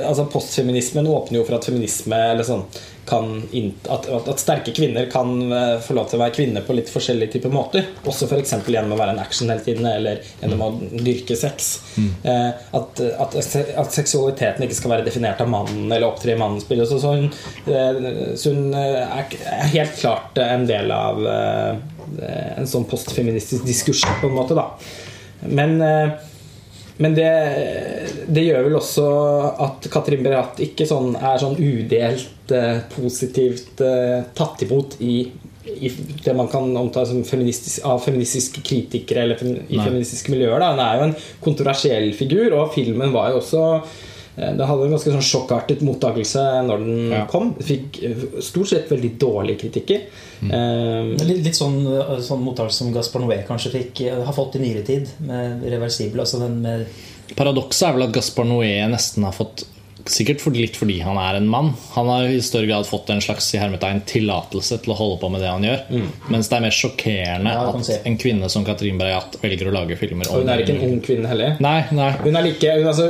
altså 0.00 0.26
Postfeminismen 0.32 1.08
åpner 1.10 1.40
jo 1.40 1.46
for 1.46 1.58
at 1.58 1.68
feminisme 1.68 2.18
eller 2.32 2.46
sånn 2.46 2.64
at, 3.04 4.06
at, 4.08 4.40
sterke 4.40 4.72
kvinner 4.72 5.10
kan 5.12 5.52
eh, 5.52 5.74
få 5.84 5.94
lov 5.96 6.08
til 6.08 6.18
å 6.18 6.22
være 6.22 6.34
kvinner 6.34 6.64
på 6.64 6.76
litt 6.76 6.88
forskjellige 6.88 7.34
typer 7.34 7.52
måter. 7.52 7.84
Også 8.08 8.28
f.eks. 8.28 8.54
gjennom 8.64 8.94
å 8.96 8.98
være 8.98 9.14
en 9.14 9.22
actionheltinne 9.22 9.92
eller 9.98 10.22
gjennom 10.40 10.62
å 10.64 10.70
dyrke 11.04 11.36
sex. 11.36 11.74
Eh, 11.98 12.50
at, 12.78 13.04
at, 13.04 13.36
at 13.36 13.92
seksualiteten 13.92 14.64
ikke 14.64 14.78
skal 14.78 14.96
være 14.96 15.08
definert 15.08 15.42
av 15.44 15.52
mannen 15.52 15.90
eller 15.90 16.08
opptre 16.08 16.34
i 16.34 16.40
mannens 16.40 16.66
bilde. 16.68 16.88
Så, 16.88 17.00
så 17.02 17.14
hun, 17.18 17.28
eh, 17.68 18.34
så 18.40 18.54
hun 18.54 18.72
eh, 18.72 19.00
er, 19.04 19.40
er 19.52 19.74
helt 19.76 19.98
klart 20.00 20.40
en 20.40 20.68
del 20.70 20.92
av 20.94 21.20
eh, 21.28 21.72
en 22.56 22.68
sånn 22.68 22.88
postfeministisk 22.88 23.66
diskurs, 23.68 24.04
på 24.20 24.30
en 24.30 24.38
måte. 24.38 24.56
da 24.56 24.70
Men 25.44 25.76
eh, 25.84 26.14
men 26.96 27.14
det, 27.16 27.30
det 28.30 28.44
gjør 28.46 28.68
vel 28.68 28.76
også 28.78 29.06
at 29.64 29.88
Katrin 29.90 30.22
Berat 30.22 30.60
ikke 30.62 30.86
sånn, 30.86 31.16
er 31.18 31.40
sånn 31.42 31.56
udelt 31.58 32.54
eh, 32.54 32.84
positivt 32.92 33.82
eh, 33.82 34.20
tatt 34.38 34.62
imot 34.62 34.94
i, 35.02 35.16
i 35.74 35.90
det 36.22 36.36
man 36.38 36.50
kan 36.52 36.70
omtale 36.78 37.10
som 37.10 37.24
feministisk, 37.26 37.82
av 37.88 37.98
feministiske 38.04 38.62
kritikere 38.62 39.26
eller 39.26 39.40
fem, 39.40 39.56
i 39.66 39.80
feministiske 39.80 40.34
miljøer. 40.34 40.62
Da. 40.62 40.70
Hun 40.70 40.84
er 40.86 41.00
jo 41.00 41.06
en 41.08 41.16
kontroversiell 41.42 42.12
figur, 42.14 42.54
og 42.60 42.74
filmen 42.76 43.14
var 43.14 43.32
jo 43.32 43.42
også 43.42 43.64
det 44.36 44.66
hadde 44.66 44.86
en 44.88 44.90
ganske 44.96 45.12
sånn 45.14 45.22
sjokkartet 45.22 45.82
mottakelse 45.86 46.42
når 46.66 46.78
den 46.84 47.10
Ja. 47.12 47.24
kom. 47.30 47.52
Fikk 47.62 48.02
eh, 48.02 48.40
stort 48.42 48.68
sett 48.68 48.88
veldig 48.90 49.12
dårlige 49.18 49.60
kritikker. 49.64 50.00
Eh, 50.42 51.24
Litt, 51.24 51.44
litt 51.44 51.54
sånn, 51.56 51.78
sånn 52.20 52.42
mottakelse 52.42 52.82
som 52.82 52.92
Gaspar 52.92 53.20
Noé 53.22 53.44
kanskje 53.46 53.70
fikk, 53.76 54.00
eh, 54.08 54.24
har 54.24 54.32
fått 54.34 54.56
i 54.56 54.64
nyere 54.64 54.84
tid, 54.84 55.08
med 55.20 55.62
reversibel. 55.62 56.20
Altså 56.20 56.40
den 56.42 56.60
med 56.62 56.86
Paradokset 57.36 57.88
er 57.88 57.92
vel 57.94 58.02
at 58.08 58.12
Gaspar 58.12 58.44
Noé 58.44 58.74
nesten 58.90 59.24
har 59.24 59.32
fått 59.32 59.64
Sikkert 60.04 60.42
for, 60.44 60.52
litt 60.52 60.76
fordi 60.76 60.98
han 61.00 61.16
er 61.16 61.38
en 61.38 61.46
mann. 61.48 61.70
Han 61.94 62.08
har 62.12 62.28
i 62.28 62.40
større 62.44 62.68
grad 62.68 62.84
fått 62.88 63.08
en 63.12 63.22
slags 63.24 63.46
i 63.56 63.60
hermetegn 63.60 64.02
tillatelse 64.08 64.76
til 64.84 64.92
å 64.92 64.96
holde 64.98 65.16
på 65.22 65.30
med 65.32 65.40
det 65.40 65.48
han 65.48 65.64
gjør. 65.64 65.80
Mens 66.32 66.50
det 66.50 66.58
er 66.58 66.64
mer 66.66 66.74
sjokkerende 66.76 67.54
Ja, 67.54 67.62
at 67.72 68.08
en 68.10 68.18
kvinne 68.20 68.50
som 68.52 68.66
Katrin 68.66 69.00
Breiat 69.00 69.38
velger 69.40 69.70
å 69.70 69.74
lage 69.74 69.96
filmer 70.00 70.28
og 70.28 70.42
hun 70.42 70.52
er 70.52 70.64
ikke 70.64 70.76
en 70.76 70.84
ung 70.90 71.00
kvinne 71.04 71.30
heller. 71.30 71.56
Nei, 71.64 71.78
nei. 71.96 72.10
Hun 72.20 72.36
er 72.36 72.46
like, 72.50 72.74
hun, 72.76 72.90
altså, 72.90 73.08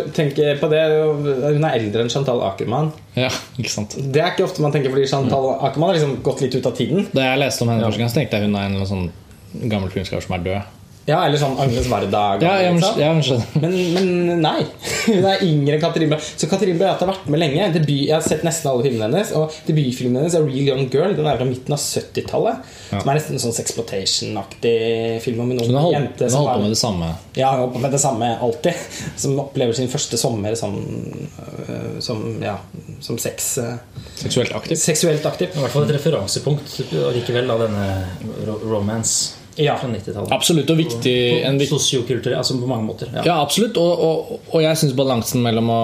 på 0.60 0.70
det, 0.70 0.84
hun 1.24 1.66
er 1.66 1.78
eldre 1.81 2.05
enn 2.05 2.12
Chantal 2.14 2.44
Akerman. 2.47 2.92
Ja, 3.18 3.32
ikke 3.58 3.73
sant. 3.74 3.98
Det 3.98 4.23
er 4.23 4.32
ikke 4.32 4.47
ofte 4.47 4.62
man 4.62 4.74
tenker 4.74 4.94
fordi 4.94 5.10
Chantal 5.10 5.50
Akerman 5.56 5.90
har 5.90 5.98
liksom 5.98 6.16
gått 6.26 6.47
litt 6.47 6.55
ut 6.58 6.70
av 6.70 6.78
tiden. 6.78 7.08
Da 7.14 7.26
jeg 7.32 7.42
leste 7.42 7.66
om 7.66 7.74
henne 7.74 7.86
første 7.89 8.05
gang, 8.05 8.14
tenkte 8.20 8.39
jeg 8.39 8.48
hun 8.48 8.58
er 8.60 8.70
en 8.70 8.89
sånn 8.90 9.10
gammel 9.70 9.90
filmskaper 9.90 10.26
som 10.26 10.39
er 10.39 10.47
død. 10.47 10.73
Ja, 11.05 11.18
Eller 11.26 11.36
sånn 11.36 11.58
Agnes 11.60 11.89
Varda. 11.92 12.20
Ja, 12.41 12.55
jeg, 12.65 12.78
sant? 12.81 13.57
men 13.60 13.74
men, 13.92 14.41
nei. 14.41 14.62
Hun 15.05 15.26
er 15.28 15.42
yngre 15.44 15.76
enn 15.76 15.83
Katrin 15.83 16.12
Bø. 16.15 16.16
Så 16.20 16.49
Katrin 16.49 16.78
Bø 16.81 16.86
har 16.89 17.02
vært 17.10 17.26
med 17.28 17.42
lenge. 17.42 17.66
Debut, 17.74 18.07
jeg 18.07 18.15
har 18.15 18.24
sett 18.24 18.44
nesten 18.47 18.70
alle 18.70 18.86
filmene 18.86 19.10
hennes. 19.10 19.34
Og 19.36 19.52
debutfilmen 19.68 20.23
hennes 20.23 20.36
er 20.39 20.47
Real 20.47 20.70
Young 20.73 20.89
Girl. 20.92 21.12
Den 21.18 21.28
er 21.28 21.36
fra 21.41 21.49
midten 21.49 21.76
av 21.76 21.83
70-tallet. 21.83 22.73
Som 22.89 23.05
er 23.12 23.18
nesten 23.18 23.36
en 23.36 23.44
sånn 23.44 23.57
sexploitation-aktig 23.58 24.74
film 25.24 25.44
om 25.44 25.52
en 25.52 25.62
ung 25.66 25.76
har 25.76 25.91
jente 25.99 26.31
hun 26.31 26.39
har 26.39 26.47
holdt 26.47 26.57
på 26.57 26.65
med 26.65 26.74
det 26.76 26.81
samme. 26.81 27.12
Ja, 27.36 27.52
hun 27.52 27.65
holdt 27.66 27.76
på 27.76 27.84
med 27.84 27.94
det 27.99 28.02
samme 28.07 28.33
alltid. 28.49 28.89
Som 29.26 29.39
opplever 29.44 29.76
sin 29.76 29.92
første 29.92 30.18
sommer 30.20 30.57
som, 30.58 30.74
øh, 31.68 32.00
som, 32.05 32.24
ja, 32.42 32.57
som 33.05 33.18
sex, 33.20 33.58
øh, 33.60 33.76
Seksuelt 34.24 34.55
aktiv. 34.57 34.78
seksuelt 34.81 35.26
aktiv. 35.26 35.52
I 35.52 35.60
hvert 35.65 35.74
fall 35.74 35.84
et 35.89 35.97
referansepunkt 35.99 36.76
likevel 37.18 37.50
av 37.50 37.66
denne 37.66 37.89
romance 38.65 39.43
Ja. 39.57 39.76
fra 39.78 39.89
90-tallet. 39.89 40.33
Absolutt 40.34 40.70
og 40.73 40.78
viktig. 40.81 41.15
En 41.47 41.58
viktig 41.60 41.78
Sosiokulturell, 41.78 42.39
altså 42.41 42.57
på 42.58 42.68
mange 42.70 42.86
måter. 42.89 43.10
Ja. 43.15 43.23
Ja, 43.28 43.36
absolutt. 43.42 43.78
Og, 43.81 44.02
og, 44.07 44.33
og 44.50 44.65
jeg 44.65 44.81
syns 44.81 44.97
balansen 44.99 45.44
mellom 45.44 45.70
å 45.70 45.81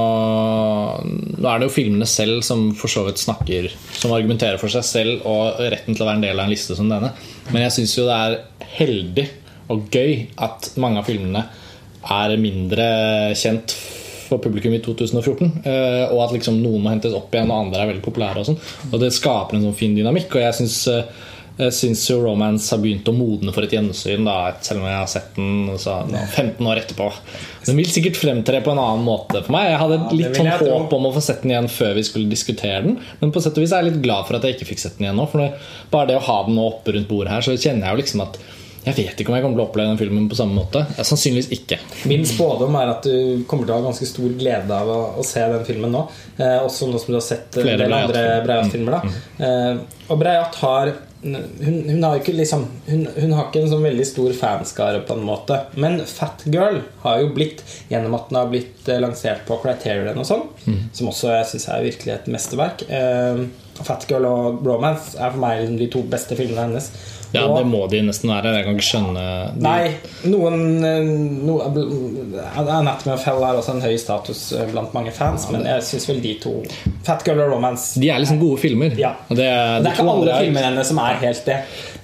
Nå 1.04 1.46
er 1.48 1.60
det 1.62 1.68
jo 1.68 1.74
filmene 1.74 2.08
selv 2.10 2.42
som 2.46 2.70
for 2.76 2.90
så 2.92 3.04
vidt 3.06 3.22
snakker 3.22 3.70
Som 3.96 4.12
argumenterer 4.16 4.58
for 4.60 4.72
seg 4.72 4.84
selv 4.86 5.28
og 5.28 5.60
retten 5.72 5.94
til 5.94 6.04
å 6.04 6.08
være 6.10 6.20
en 6.20 6.26
del 6.26 6.36
av 6.38 6.46
en 6.48 6.52
liste 6.52 6.76
som 6.78 6.90
denne. 6.90 7.12
Men 7.52 7.64
jeg 7.66 7.76
syns 7.78 7.96
jo 7.98 8.08
det 8.08 8.18
er 8.18 8.38
heldig 8.80 9.28
og 9.70 9.86
gøy 9.94 10.12
at 10.42 10.72
mange 10.82 10.98
av 11.00 11.06
filmene 11.06 11.44
er 12.10 12.36
mindre 12.40 12.86
kjent 13.38 13.74
for 14.30 14.42
publikum 14.42 14.74
i 14.74 14.80
2014. 14.82 15.50
eh, 15.66 16.04
Og 16.10 16.22
at 16.24 16.34
liksom 16.36 16.60
noen 16.62 16.84
må 16.84 16.92
hentes 16.92 17.14
opp 17.16 17.34
igjen, 17.34 17.50
og 17.50 17.66
andre 17.66 17.82
er 17.82 17.90
veldig 17.92 18.04
populære. 18.04 18.42
Og 18.42 18.50
sånn 18.50 18.92
Og 18.92 19.00
det 19.02 19.12
skaper 19.14 19.58
en 19.58 19.66
sånn 19.68 19.78
fin 19.78 19.94
dynamikk. 19.96 20.30
Og 20.34 20.44
jeg 20.44 20.58
syns 20.60 20.76
jeg 21.60 21.74
syns 21.76 22.02
jo 22.10 22.18
Romance 22.24 22.70
har 22.74 22.80
begynt 22.82 23.08
å 23.10 23.14
modne 23.16 23.52
for 23.54 23.66
et 23.66 23.72
gjensyn, 23.76 24.24
da, 24.26 24.36
selv 24.64 24.82
om 24.82 24.86
jeg 24.88 24.96
har 24.98 25.10
sett 25.12 25.34
den 25.36 25.70
så, 25.80 25.98
nå, 26.08 26.22
15 26.36 26.68
år 26.70 26.80
etterpå. 26.82 27.08
Den 27.66 27.76
vil 27.80 27.90
sikkert 27.92 28.16
fremtre 28.20 28.62
på 28.64 28.72
en 28.74 28.80
annen 28.82 29.04
måte 29.06 29.42
for 29.44 29.52
meg. 29.54 29.68
Jeg 29.72 29.80
hadde 29.82 29.98
ja, 30.00 30.12
litt 30.22 30.38
sånn 30.40 30.52
håp 30.64 30.94
om 30.96 31.10
å 31.10 31.12
få 31.16 31.22
sett 31.24 31.42
den 31.44 31.52
igjen 31.54 31.68
før 31.72 31.92
vi 31.98 32.06
skulle 32.08 32.30
diskutere 32.32 32.80
den. 32.86 32.96
Men 33.20 33.34
på 33.34 33.42
sett 33.44 33.58
og 33.58 33.64
vis 33.66 33.74
er 33.76 33.84
jeg 33.84 33.92
litt 33.92 34.00
glad 34.04 34.24
for 34.28 34.38
at 34.40 34.46
jeg 34.48 34.56
ikke 34.58 34.70
fikk 34.72 34.84
sett 34.86 34.96
den 34.98 35.08
igjen 35.10 35.20
nå. 35.20 35.28
For 35.30 35.44
bare 35.92 36.10
det 36.12 36.16
å 36.20 36.24
ha 36.30 36.38
den 36.46 36.56
nå 36.56 36.64
oppe 36.70 36.96
rundt 36.96 37.10
bordet 37.10 37.34
her, 37.36 37.44
så 37.44 37.56
kjenner 37.60 37.90
jeg 37.90 37.96
jo 37.98 38.02
liksom 38.04 38.24
at 38.28 38.40
jeg 38.80 38.96
vet 38.96 39.18
ikke 39.20 39.28
om 39.28 39.34
jeg 39.36 39.42
kommer 39.44 39.58
til 39.58 39.60
å 39.60 39.66
oppleve 39.68 39.90
den 39.92 39.98
filmen 40.00 40.28
på 40.30 40.36
samme 40.38 40.56
måte. 40.56 40.80
Sannsynligvis 40.96 41.50
ikke. 41.52 41.76
Min 42.08 42.22
spådom 42.24 42.78
er 42.80 42.94
at 42.94 43.04
du 43.04 43.42
kommer 43.50 43.68
til 43.68 43.74
å 43.74 43.76
ha 43.76 43.84
ganske 43.90 44.08
stor 44.08 44.32
glede 44.40 44.72
av 44.72 44.88
å, 44.88 44.96
å 45.20 45.24
se 45.26 45.42
den 45.52 45.66
filmen 45.68 45.92
nå. 45.92 46.00
Eh, 46.38 46.56
også 46.64 46.88
nå 46.88 46.96
som 47.02 47.12
du 47.12 47.18
har 47.18 47.26
sett 47.26 47.58
eh, 47.58 47.60
en 47.60 47.68
Flere 47.68 47.84
del 47.84 47.96
andre 47.98 48.22
Breiat-filmer. 48.46 49.04
Breiat-filmer. 49.04 49.84
eh, 49.84 50.08
Og 50.08 50.22
Breiat 50.22 50.56
har 50.62 50.94
hun, 51.22 51.88
hun 51.88 52.04
har 52.04 52.20
ikke 52.20 52.32
liksom 52.32 52.66
hun, 52.86 53.06
hun 53.16 53.32
har 53.36 53.48
ikke 53.48 53.62
en 53.64 53.72
sånn 53.72 53.84
veldig 53.84 54.06
stor 54.08 54.32
fanskare 54.36 55.02
på 55.06 55.16
en 55.18 55.26
måte. 55.26 55.58
Men 55.80 56.00
Fat 56.08 56.44
Girl 56.48 56.80
har 57.04 57.20
jo 57.20 57.32
blitt, 57.36 57.64
gjennom 57.92 58.16
at 58.18 58.30
den 58.30 58.40
har 58.40 58.52
blitt 58.52 58.88
eh, 58.88 59.00
lansert 59.02 59.44
på 59.48 59.58
Criterion 59.64 60.20
og 60.20 60.28
sånn, 60.28 60.46
som 60.96 61.10
også 61.12 61.34
jeg 61.34 61.50
syns 61.52 61.68
er 61.68 61.88
virkelig 61.90 62.14
et 62.14 62.30
mesterverk 62.32 62.86
eh, 62.88 63.44
Fat 63.84 64.04
Girl 64.10 64.26
og 64.28 64.60
Bromance 64.64 65.16
er 65.16 65.32
for 65.32 65.40
meg 65.42 65.70
de 65.78 65.88
to 65.92 66.02
beste 66.10 66.36
filmene 66.38 66.66
hennes. 66.68 66.90
Ja, 67.32 67.44
Og- 67.46 67.58
det 67.58 67.66
må 67.70 67.88
de 67.90 68.00
nesten 68.02 68.30
være. 68.30 68.54
Jeg 68.56 68.64
kan 68.64 68.74
ikke 68.74 68.88
skjønne 68.88 69.24
de, 69.54 69.60
Nei, 69.62 69.94
noen 70.24 70.84
eh, 70.84 71.10
no, 71.46 71.58
Anatomy 71.60 73.12
of 73.14 73.24
Hell 73.24 73.42
har 73.44 73.58
også 73.60 73.74
en 73.76 73.82
høy 73.84 73.96
status 74.00 74.40
eh, 74.56 74.66
blant 74.72 74.92
mange 74.96 75.12
fans, 75.14 75.46
men 75.52 75.62
jeg 75.68 75.84
syns 75.86 76.08
vel 76.10 76.20
de 76.24 76.34
to 76.42 76.54
Fat 77.06 77.22
Girl 77.26 77.40
og 77.44 77.52
Romance 77.54 78.00
De 78.00 78.10
er 78.10 78.18
liksom 78.22 78.40
gode 78.40 78.58
filmer. 78.62 78.96
Ja. 78.98 79.12
Det, 79.28 79.36
Det 79.36 79.46
de 79.46 79.86
er 79.86 79.92
ikke 79.92 80.04
alle 80.06 80.16
andre 80.18 80.38
filmer 80.42 80.66
hennes 80.70 80.90
som 80.90 80.98
er 81.02 81.20
helt 81.22 81.44
det. 81.46 81.58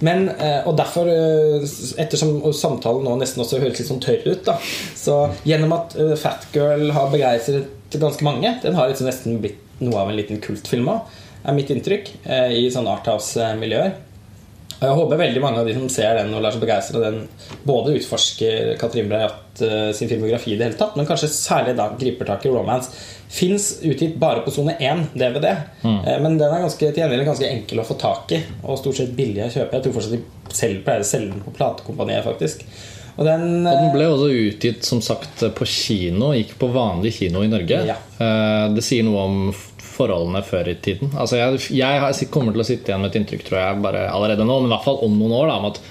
Men, 0.07 0.29
eh, 0.39 0.61
og 0.69 0.77
derfor, 0.79 1.09
eh, 1.11 1.67
ettersom 2.05 2.39
samtalen 2.55 3.05
nå 3.07 3.17
nesten 3.21 3.43
også 3.45 3.61
høres 3.63 3.81
litt 3.81 3.91
sånn 3.91 4.03
tørr 4.05 4.27
ut, 4.31 4.45
da 4.47 4.59
Så 4.95 5.19
gjennom 5.49 5.73
at 5.77 5.97
eh, 5.99 6.15
Fat 6.21 6.47
Girl 6.55 6.91
har 6.97 7.11
begeistret 7.13 7.67
ganske 7.97 8.23
mange 8.27 8.51
Den 8.63 8.75
har 8.77 8.89
liksom 8.91 9.07
nesten 9.09 9.39
blitt 9.41 9.63
noe 9.81 9.99
av 10.01 10.09
en 10.11 10.17
liten 10.17 10.39
kultfilm 10.41 10.87
òg, 10.89 11.01
er 11.47 11.53
mitt 11.55 11.69
inntrykk, 11.71 12.09
eh, 12.25 12.49
i 12.63 12.63
sånn 12.73 12.89
Arthouse-miljøer. 12.89 13.93
Og 14.77 14.85
jeg 14.85 14.97
håper 14.99 15.21
veldig 15.23 15.41
mange 15.41 15.61
av 15.63 15.69
de 15.69 15.75
som 15.77 15.87
ser 15.93 16.19
den 16.19 16.35
og 16.37 16.43
lar 16.45 16.53
seg 16.53 16.63
begeistre 16.65 17.01
den, 17.01 17.23
både 17.65 17.95
utforsker 17.97 18.75
Katrin 18.81 19.09
Breiat 19.09 19.63
eh, 19.65 19.91
sin 19.97 20.11
filmografi 20.11 20.53
i 20.53 20.59
det 20.59 20.69
hele 20.69 20.79
tatt, 20.81 20.99
men 20.99 21.09
kanskje 21.09 21.31
særlig 21.33 21.77
da 21.79 21.89
griper 21.97 22.29
tak 22.29 22.45
i 22.45 22.53
Romance. 22.53 22.93
Fins 23.33 23.71
utgitt 23.81 24.19
bare 24.21 24.45
på 24.45 24.53
sone 24.55 24.77
1 24.77 25.17
DVD, 25.17 25.49
mm. 25.81 26.03
men 26.23 26.37
den 26.37 26.51
er 26.51 26.67
ganske, 26.67 26.91
til 26.95 27.25
ganske 27.27 27.49
enkel 27.49 27.81
å 27.83 27.87
få 27.89 27.97
tak 27.99 28.37
i. 28.37 28.43
Og 28.63 28.79
stort 28.79 29.01
sett 29.01 29.17
billig 29.17 29.47
å 29.47 29.55
kjøpe. 29.55 29.79
Jeg 29.79 29.87
tror 29.87 29.97
fortsatt 29.97 30.15
de 30.19 30.53
selv 30.61 30.85
pleier 30.85 31.03
å 31.03 31.09
selge 31.09 31.33
den 31.33 31.43
på 31.43 31.57
platekompaniet, 31.57 32.23
faktisk. 32.29 32.63
Og 33.17 33.25
den, 33.25 33.65
Og 33.65 33.73
den 33.73 33.89
eh, 33.89 33.95
ble 33.95 34.09
også 34.13 34.29
utgitt 34.29 34.85
som 34.85 35.01
sagt 35.05 35.45
på 35.57 35.69
kino. 35.69 36.35
Gikk 36.37 36.57
på 36.61 36.69
vanlig 36.75 37.15
kino 37.17 37.43
i 37.45 37.51
Norge. 37.51 37.81
Ja. 37.89 37.97
Eh, 38.21 38.67
Det 38.77 38.85
sier 38.85 39.07
noe 39.07 39.25
om 39.25 39.39
forholdene 39.97 40.45
før 40.47 40.71
i 40.73 40.77
tiden. 40.83 41.13
Altså 41.17 41.41
jeg, 41.41 41.61
jeg 41.81 42.31
kommer 42.33 42.55
til 42.55 42.65
å 42.65 42.69
sitte 42.69 42.93
igjen 42.93 43.03
med 43.05 43.13
et 43.13 43.21
inntrykk 43.21 43.47
tror 43.49 43.61
jeg, 43.63 43.83
bare 43.85 44.07
allerede 44.13 44.47
nå, 44.47 44.61
men 44.63 44.71
i 44.71 44.75
hvert 44.77 44.87
fall 44.87 45.03
om 45.07 45.19
noen 45.19 45.37
år, 45.41 45.51
da, 45.51 45.59
om 45.61 45.71
at 45.73 45.83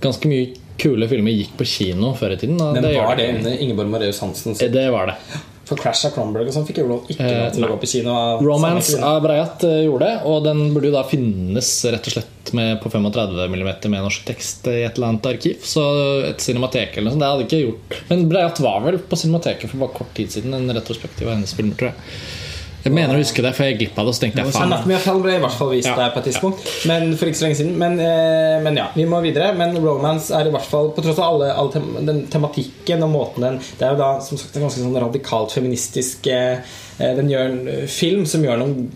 ganske 0.00 0.30
mye 0.30 0.50
kule 0.80 1.08
filmer 1.10 1.36
gikk 1.36 1.54
på 1.58 1.68
kino 1.68 2.14
før 2.16 2.34
i 2.34 2.40
tiden. 2.40 2.56
men 2.60 2.82
det, 2.82 2.96
var 2.96 3.18
det 3.18 3.30
under 3.36 3.62
Ingeborg 3.66 3.92
Mareus 3.92 4.20
Hansen. 4.24 4.56
Så. 4.56 4.68
det 4.72 4.88
var 4.94 5.12
det. 5.12 5.40
For 5.70 5.78
Crash 5.78 6.08
av 6.08 6.14
Cronberg 6.16 6.48
og 6.50 6.54
sånn 6.54 6.64
fikk 6.66 6.80
jo 6.80 6.96
ikke 7.12 7.26
lov 7.28 7.52
til 7.54 7.62
å 7.62 7.68
gå 7.70 7.76
på 7.78 7.88
kino. 7.92 8.14
Romance 8.42 8.98
av 9.06 9.20
Breiat 9.22 9.62
eh, 9.68 9.84
gjorde 9.86 10.08
det, 10.08 10.16
og 10.26 10.42
den 10.48 10.64
burde 10.74 10.90
jo 10.90 10.96
da 10.96 11.04
finnes 11.06 11.68
rett 11.86 12.08
og 12.10 12.16
slett 12.16 12.50
med, 12.58 12.80
på 12.82 12.90
35 12.90 13.38
mm 13.46 13.70
med 13.92 14.02
norsk 14.02 14.24
tekst 14.26 14.66
i 14.66 14.80
et 14.82 14.98
eller 14.98 15.12
annet 15.12 15.30
arkiv. 15.30 15.62
Så 15.62 15.84
et 16.26 16.42
cinematek 16.42 16.96
eller 16.96 17.06
noe 17.06 17.14
sånt, 17.14 17.22
det 17.22 17.30
hadde 17.30 17.46
ikke 17.46 17.62
gjort 17.62 17.98
Men 18.10 18.26
Breiat 18.32 18.62
var 18.64 18.82
vel 18.88 18.98
på 18.98 19.20
Cinemateket 19.20 19.70
for 19.70 19.84
bare 19.84 19.98
kort 20.00 20.10
tid 20.16 20.34
siden. 20.34 20.56
En 20.58 20.74
retrospektiv 20.74 21.28
av 21.28 21.36
hennes 21.36 21.54
filmer, 21.54 21.78
tror 21.78 21.92
jeg. 21.92 22.39
Jeg 22.80 22.94
mener 22.96 23.12
å 23.12 23.20
huske 23.20 23.42
det, 23.44 23.50
for 23.56 23.66
jeg 23.66 23.74
gikk 23.74 23.80
glipp 23.82 23.98
av 23.98 24.06
det, 24.06 24.12
og 24.12 24.16
så 24.16 24.22
tenkte 24.24 24.40
jeg 24.40 24.54
faen. 24.54 24.70
Anatomy 24.72 25.22
ble 25.24 25.34
i 25.36 25.40
hvert 25.42 25.56
fall 25.58 25.70
vist 25.74 25.88
Ja. 25.90 25.96
der 25.98 26.12
på 26.14 26.20
et 26.22 26.28
tidspunkt. 26.30 26.64
Men 26.88 27.16
for 27.16 27.28
ikke 27.28 27.40
så 27.40 27.44
lenge 27.46 27.58
siden. 27.58 27.74
Men, 27.76 27.98
eh, 28.00 28.60
men 28.64 28.76
ja, 28.76 28.86
vi 28.94 29.04
må 29.04 29.20
videre. 29.20 29.54
Men 29.56 29.76
Romance 29.76 30.30
er 30.32 30.48
i 30.48 30.50
hvert 30.54 30.64
fall, 30.64 30.90
på 30.96 31.02
tross 31.04 31.18
av 31.18 31.34
alle, 31.34 31.52
alle 31.52 31.72
tem 31.72 32.06
den 32.06 32.26
tematikken 32.32 33.02
og 33.04 33.10
måten 33.10 33.40
den 33.44 33.58
Det 33.78 33.82
er 33.86 33.90
jo 33.92 33.98
da 34.00 34.20
som 34.20 34.38
sagt 34.38 34.56
en 34.56 34.62
ganske 34.62 34.80
sånn 34.80 34.96
radikalt 34.96 35.52
feministisk 35.52 36.26
eh, 36.26 36.58
eh, 36.98 37.14
Den 37.16 37.28
gjør 37.28 37.44
en 37.50 37.86
film 37.86 38.24
som 38.26 38.42
gjør 38.42 38.58
noen 38.58 38.90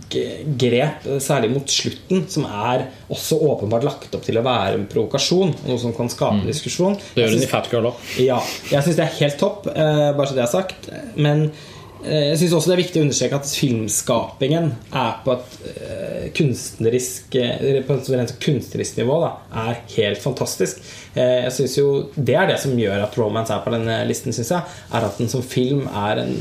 grep, 0.58 1.04
særlig 1.20 1.52
mot 1.52 1.66
slutten, 1.68 2.24
som 2.28 2.44
er 2.46 2.86
også 3.10 3.36
åpenbart 3.40 3.84
lagt 3.84 4.14
opp 4.14 4.24
til 4.24 4.38
å 4.40 4.42
være 4.42 4.78
en 4.78 4.86
provokasjon. 4.86 5.54
Noe 5.68 5.78
som 5.78 5.92
kan 5.92 6.08
skape 6.08 6.46
diskusjon. 6.48 6.96
Mm. 6.96 7.14
Det 7.14 7.22
gjør 7.24 7.36
den 7.36 7.42
i 7.46 7.52
Fat 7.52 7.70
Girl 7.72 7.92
òg. 7.92 7.94
ja, 8.24 8.40
jeg 8.70 8.82
syns 8.82 8.96
det 8.96 9.04
er 9.04 9.16
helt 9.20 9.38
topp, 9.38 9.66
eh, 9.68 10.12
bare 10.16 10.26
så 10.26 10.34
det 10.34 10.44
er 10.46 10.52
sagt. 10.52 10.90
Men 11.16 11.50
jeg 12.04 12.38
syns 12.40 12.54
også 12.56 12.70
det 12.70 12.74
er 12.74 12.82
viktig 12.82 13.00
å 13.00 13.04
understreke 13.06 13.38
at 13.40 13.50
filmskapingen 13.56 14.70
er 15.00 15.16
på 15.24 15.34
et 15.34 15.56
eh, 15.70 16.26
kunstnerisk 16.36 17.36
eh, 17.40 17.80
På 17.86 17.96
et 17.96 18.34
kunstnerisk 18.44 19.00
nivå 19.00 19.18
da, 19.22 19.32
er 19.64 19.82
helt 19.96 20.22
fantastisk. 20.22 20.82
Eh, 21.14 21.46
jeg 21.46 21.54
synes 21.58 21.76
jo 21.78 21.88
Det 22.14 22.36
er 22.36 22.50
det 22.50 22.60
som 22.62 22.76
gjør 22.78 23.06
at 23.06 23.18
Romance 23.20 23.54
er 23.54 23.64
på 23.64 23.72
denne 23.74 24.00
listen, 24.08 24.36
syns 24.36 24.52
jeg. 24.52 24.76
Er 24.92 25.08
at 25.08 25.20
den 25.20 25.32
som 25.32 25.44
film 25.44 25.86
er 25.88 26.24
en 26.26 26.36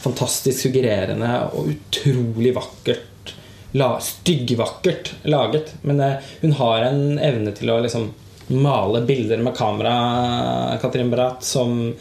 fantastisk 0.00 0.66
suggererende 0.66 1.32
og 1.52 1.74
utrolig 1.74 2.54
vakkert 2.56 3.34
la, 3.76 3.92
Styggvakkert 4.00 5.14
laget. 5.22 5.74
Men 5.82 6.00
eh, 6.00 6.32
hun 6.40 6.56
har 6.60 6.86
en 6.88 7.18
evne 7.18 7.54
til 7.56 7.72
å 7.72 7.80
liksom 7.84 8.10
male 8.50 9.04
bilder 9.06 9.38
med 9.38 9.54
kamera, 9.54 10.78
Katrin 10.82 11.10
Bratt, 11.12 11.44
som 11.46 11.92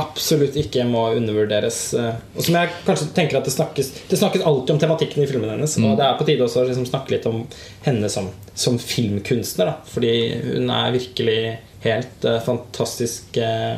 absolutt 0.00 0.56
ikke 0.58 0.84
må 0.88 1.04
undervurderes. 1.16 1.78
eh, 1.94 2.14
Og 2.36 2.42
som 2.46 2.54
jeg 2.58 2.70
kanskje 2.86 3.08
tenker 3.14 3.38
at 3.38 3.44
Det 3.46 3.52
snakkes 3.54 3.90
Det 4.10 4.18
snakkes 4.18 4.42
alltid 4.46 4.74
om 4.74 4.78
tematikken 4.82 5.22
i 5.22 5.26
filmene 5.30 5.52
hennes. 5.56 5.76
Og 5.78 5.96
det 5.98 6.04
er 6.06 6.16
på 6.18 6.26
tide 6.26 6.44
også 6.46 6.62
å 6.62 6.68
liksom 6.68 6.86
snakke 6.88 7.14
litt 7.14 7.26
om 7.30 7.44
henne 7.86 8.08
som, 8.10 8.30
som 8.54 8.78
filmkunstner. 8.78 9.66
Da. 9.70 9.76
Fordi 9.86 10.12
hun 10.56 10.70
er 10.70 10.92
virkelig 10.96 11.38
helt 11.84 12.24
uh, 12.26 12.40
fantastisk 12.40 13.36
uh, 13.38 13.76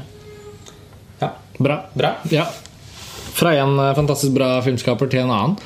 Ja, 1.21 1.31
Bra. 1.59 1.81
bra. 1.95 2.15
Ja. 2.31 2.47
Fra 3.37 3.53
en 3.61 3.77
fantastisk 3.97 4.33
bra 4.33 4.55
filmskaper 4.65 5.11
til 5.13 5.21
en 5.27 5.31
annen. 5.35 5.57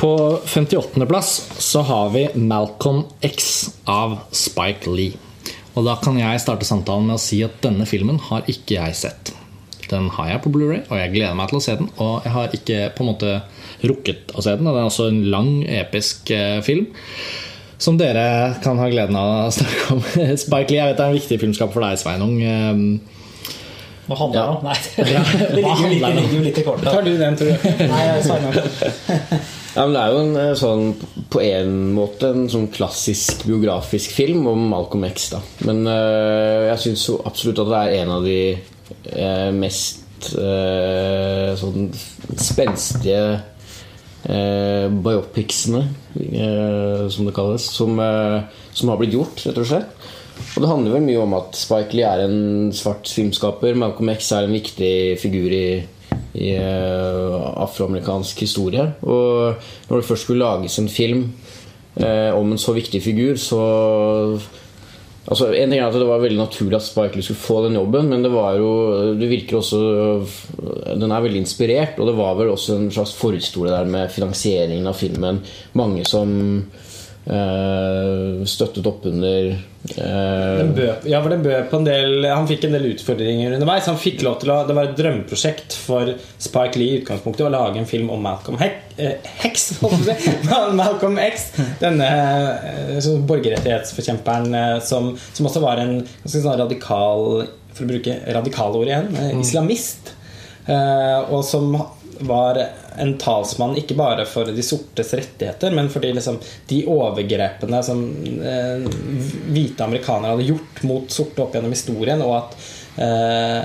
På 0.00 0.40
58.-plass 0.44 1.34
så 1.62 1.82
har 1.86 2.08
vi 2.10 2.26
Malcolm 2.34 3.04
X 3.22 3.70
av 3.84 4.18
Spike 4.34 4.90
Lee. 4.90 5.14
Og 5.74 5.84
da 5.86 5.96
kan 6.02 6.16
jeg 6.18 6.40
starte 6.42 6.64
samtalen 6.66 7.06
med 7.08 7.16
å 7.18 7.22
si 7.22 7.40
at 7.44 7.56
denne 7.64 7.86
filmen 7.88 8.18
har 8.30 8.44
ikke 8.50 8.76
jeg 8.78 8.94
sett. 8.98 9.32
Den 9.90 10.10
har 10.16 10.28
jeg 10.30 10.42
på 10.44 10.52
Blu-ray, 10.54 10.82
og 10.88 10.98
jeg 10.98 11.12
gleder 11.14 11.36
meg 11.38 11.50
til 11.50 11.58
å 11.60 11.64
se 11.64 11.74
den. 11.80 11.88
Og 12.00 12.26
jeg 12.26 12.32
har 12.34 12.54
ikke 12.58 12.78
på 12.96 13.04
en 13.04 13.10
måte 13.10 13.32
rukket 13.84 14.34
å 14.34 14.44
se 14.44 14.54
den. 14.56 14.68
Det 14.68 14.74
er 14.76 14.88
også 14.88 15.08
en 15.10 15.22
lang, 15.32 15.50
episk 15.80 16.30
eh, 16.34 16.60
film. 16.64 16.86
Som 17.84 17.98
dere 18.00 18.54
kan 18.64 18.78
ha 18.80 18.86
gleden 18.92 19.18
av 19.18 19.32
å 19.48 19.50
snakke 19.58 19.96
om. 19.96 20.04
Spike 20.40 20.70
Lee 20.72 20.80
jeg 20.80 20.92
vet 20.92 21.00
det 21.00 21.04
er 21.08 21.10
en 21.12 21.18
viktig 21.18 21.40
filmskap 21.42 21.74
for 21.74 21.84
deg, 21.84 21.98
Sveinung. 22.00 22.38
Eh, 22.40 23.20
Hva 24.08 24.20
handler 24.20 24.38
det 24.38 24.46
om? 24.54 24.64
Nei, 24.68 24.78
det 25.56 25.58
ligger 25.58 25.84
jo 25.84 25.92
litt, 25.92 26.08
ligger 26.20 26.38
jo 26.38 26.46
litt 26.48 26.62
i 26.62 26.66
kortet. 26.66 26.88
Tar 26.92 27.04
du 27.06 27.12
den, 27.20 27.36
tror 27.40 27.52
du? 27.52 27.68
Nei, 27.92 28.06
jeg. 28.08 29.42
Ja, 29.74 29.82
men 29.88 29.94
Det 29.96 30.02
er 30.04 30.12
jo 30.12 30.18
en 30.22 30.36
eh, 30.38 30.52
sånn 30.58 30.84
på 31.34 31.40
en 31.42 31.72
måte 31.96 32.28
en 32.30 32.44
sånn 32.52 32.68
klassisk 32.70 33.42
biografisk 33.48 34.12
film 34.14 34.44
om 34.46 34.68
Malcolm 34.70 35.02
X. 35.08 35.32
da 35.34 35.40
Men 35.66 35.82
eh, 35.90 36.68
jeg 36.70 36.82
syns 36.84 37.08
absolutt 37.26 37.64
at 37.64 37.72
det 37.72 37.80
er 37.80 37.96
en 38.04 38.12
av 38.20 38.28
de 38.28 38.38
mest 39.54 40.04
eh, 40.32 41.52
sånn 41.58 41.90
spenstige 42.40 43.20
eh, 44.24 44.86
biopicsene, 44.88 45.82
eh, 46.20 47.04
som 47.12 47.28
det 47.28 47.34
kalles, 47.36 47.68
som, 47.76 47.98
eh, 48.00 48.42
som 48.72 48.92
har 48.92 49.00
blitt 49.00 49.16
gjort, 49.16 49.44
rett 49.46 49.60
og 49.60 49.68
slett. 49.68 50.10
Og 50.54 50.62
det 50.62 50.70
handler 50.70 50.96
vel 50.96 51.06
mye 51.06 51.22
om 51.22 51.34
at 51.38 51.54
Spike 51.58 51.94
Lee 51.94 52.08
er 52.08 52.24
en 52.24 52.72
svart 52.74 53.06
filmskaper. 53.10 53.76
Malcolm 53.78 54.10
X 54.14 54.32
er 54.34 54.46
en 54.46 54.56
viktig 54.56 54.94
figur 55.22 55.52
i, 55.54 55.68
i 56.34 56.50
eh, 56.58 57.36
afroamerikansk 57.62 58.42
historie. 58.42 58.88
Og 59.06 59.54
når 59.90 60.00
det 60.00 60.08
først 60.08 60.26
skulle 60.26 60.42
lages 60.42 60.78
en 60.82 60.90
film 60.90 61.28
eh, 62.00 62.34
om 62.34 62.50
en 62.50 62.58
så 62.58 62.74
viktig 62.74 63.02
figur, 63.02 63.38
så 63.38 63.62
Altså, 65.24 65.48
en 65.56 65.70
ting 65.72 65.80
er 65.80 65.86
at 65.88 65.96
Det 65.96 66.06
var 66.08 66.20
veldig 66.20 66.36
naturlig 66.36 66.76
at 66.76 66.84
Spike 66.84 67.16
Lee 67.16 67.24
skulle 67.24 67.40
få 67.40 67.62
den 67.64 67.78
jobben, 67.78 68.10
men 68.12 68.24
det 68.24 68.32
var 68.34 68.58
jo 68.60 68.70
Det 69.16 69.30
virker 69.30 69.60
også 69.60 69.80
Den 71.00 71.12
er 71.12 71.24
veldig 71.24 71.40
inspirert, 71.40 71.98
og 71.98 72.10
det 72.10 72.16
var 72.18 72.36
vel 72.40 72.52
også 72.52 72.76
en 72.76 72.90
slags 72.92 73.14
forhistorie 73.16 73.72
der 73.72 73.88
med 73.88 74.12
finansieringen 74.12 74.86
av 74.90 74.98
filmen. 75.00 75.40
Mange 75.72 76.04
som 76.08 76.34
støttet 77.24 78.84
opp 78.84 79.06
under 79.08 79.46
eh, 79.54 80.58
bød, 80.76 81.06
ja, 81.08 81.22
for 81.22 81.32
den 81.32 81.44
bød 81.44 81.70
på 81.70 81.78
en 81.80 81.86
del 81.86 82.26
Han 82.28 82.48
fikk 82.50 82.66
en 82.68 82.76
del 82.76 82.90
utfordringer 82.90 83.54
underveis. 83.56 83.88
Han 83.88 84.00
fikk 84.00 84.20
lov 84.26 84.36
til 84.42 84.52
å, 84.52 84.58
Det 84.68 84.76
var 84.76 84.90
et 84.90 84.98
drømmeprosjekt 84.98 85.76
for 85.86 86.12
Spike 86.36 86.80
Lee 86.80 86.98
i 86.98 87.00
utgangspunktet 87.00 87.46
å 87.46 87.52
lage 87.54 87.80
en 87.80 87.88
film 87.88 88.12
om 88.12 88.20
Malcolm 88.24 88.60
eh, 88.60 89.16
Hex. 89.40 89.70
Malcolm 90.80 91.16
X. 91.24 91.48
Denne 91.80 92.10
eh, 92.92 93.10
borgerrettighetsforkjemperen 93.30 94.60
eh, 94.60 94.78
som, 94.84 95.14
som 95.32 95.48
også 95.48 95.64
var 95.64 95.80
en 95.80 96.02
ganske 96.04 96.44
sånn 96.44 96.60
radikal 96.60 97.46
For 97.74 97.86
å 97.86 97.92
bruke 97.94 98.20
radikalordet 98.36 98.92
igjen 98.92 99.12
eh, 99.16 99.36
islamist. 99.40 100.12
Eh, 100.68 101.20
og 101.32 101.40
som 101.48 101.72
var 102.24 102.60
en 102.98 103.14
talsmann 103.18 103.76
ikke 103.78 103.96
bare 103.98 104.26
for 104.28 104.48
de 104.54 104.64
sortes 104.64 105.12
rettigheter, 105.16 105.74
men 105.74 105.90
for 105.92 106.04
de, 106.04 106.12
liksom, 106.16 106.38
de 106.70 106.80
overgrepene 106.90 107.82
som 107.86 108.02
eh, 108.22 108.84
hvite 109.50 109.86
amerikanere 109.86 110.34
hadde 110.34 110.48
gjort 110.50 110.82
mot 110.88 111.12
sorte 111.12 111.42
opp 111.44 111.56
gjennom 111.56 111.74
historien, 111.74 112.22
og 112.24 112.36
at, 112.38 112.58
eh, 113.06 113.60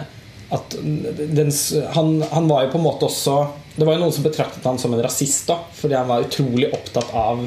at 0.57 0.77
den, 0.79 1.51
han, 1.95 2.13
han 2.31 2.47
var 2.49 2.65
jo 2.65 2.71
på 2.73 2.79
en 2.79 2.87
måte 2.87 3.05
også 3.05 3.35
Det 3.75 3.85
var 3.85 3.93
jo 3.95 4.01
noen 4.01 4.13
som 4.15 4.25
betraktet 4.25 4.65
han 4.65 4.79
som 4.81 4.95
en 4.95 5.03
rasist, 5.05 5.45
da, 5.47 5.59
fordi 5.77 5.95
han 5.95 6.09
var 6.09 6.25
utrolig 6.25 6.71
opptatt 6.73 7.13
av 7.15 7.45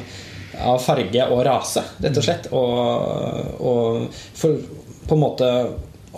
av 0.53 0.77
farge 0.83 1.25
og 1.33 1.39
rase, 1.47 1.81
rett 2.03 2.17
og 2.19 2.25
slett. 2.25 2.49
Og, 2.53 3.63
og 3.65 4.19
for, 4.37 4.59
på 5.07 5.15
en 5.15 5.23
måte 5.23 5.49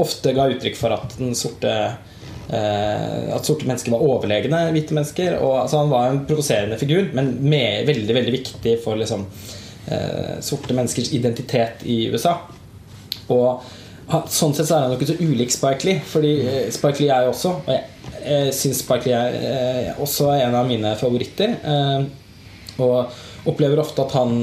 ofte 0.02 0.34
ga 0.36 0.50
uttrykk 0.52 0.78
for 0.80 0.96
at 0.96 1.16
den 1.20 1.36
sorte 1.38 1.72
At 2.46 3.48
sorte 3.48 3.66
mennesker 3.66 3.94
var 3.94 4.04
overlegne 4.06 4.60
hvite 4.76 4.94
mennesker. 4.94 5.40
Og, 5.40 5.56
altså, 5.64 5.80
han 5.82 5.94
var 5.94 6.12
en 6.12 6.20
provoserende 6.30 6.78
figur, 6.78 7.08
men 7.18 7.32
med, 7.42 7.88
veldig 7.90 8.18
veldig 8.20 8.36
viktig 8.36 8.76
for 8.84 9.00
liksom, 9.00 9.26
eh, 9.90 10.36
sorte 10.46 10.78
menneskers 10.78 11.14
identitet 11.18 11.82
i 11.90 12.04
USA. 12.14 12.38
Og 13.34 13.66
sånn 14.30 14.54
sett 14.54 14.70
så 14.70 14.78
er 14.78 14.86
han 14.86 14.94
jo 14.94 15.00
ikke 15.00 15.10
så 15.14 15.18
ulik 15.22 15.54
Spike 15.54 15.88
Lee. 15.88 16.04
Fordi 16.06 16.36
eh, 16.46 16.70
Spike 16.74 17.02
Lee 17.02 17.14
er 17.14 17.26
jo 17.26 17.34
også 17.34 17.56
Og 17.58 17.74
jeg, 17.74 17.84
jeg 18.22 18.54
syns 18.58 18.84
Spike 18.86 19.10
Lee 19.10 19.18
er 19.18 19.40
eh, 19.90 20.02
også 20.02 20.30
en 20.36 20.58
av 20.62 20.70
mine 20.70 20.94
favoritter. 21.00 21.58
Eh, 21.66 22.06
og 22.84 23.50
opplever 23.50 23.80
ofte 23.80 24.04
at 24.04 24.16
han 24.18 24.34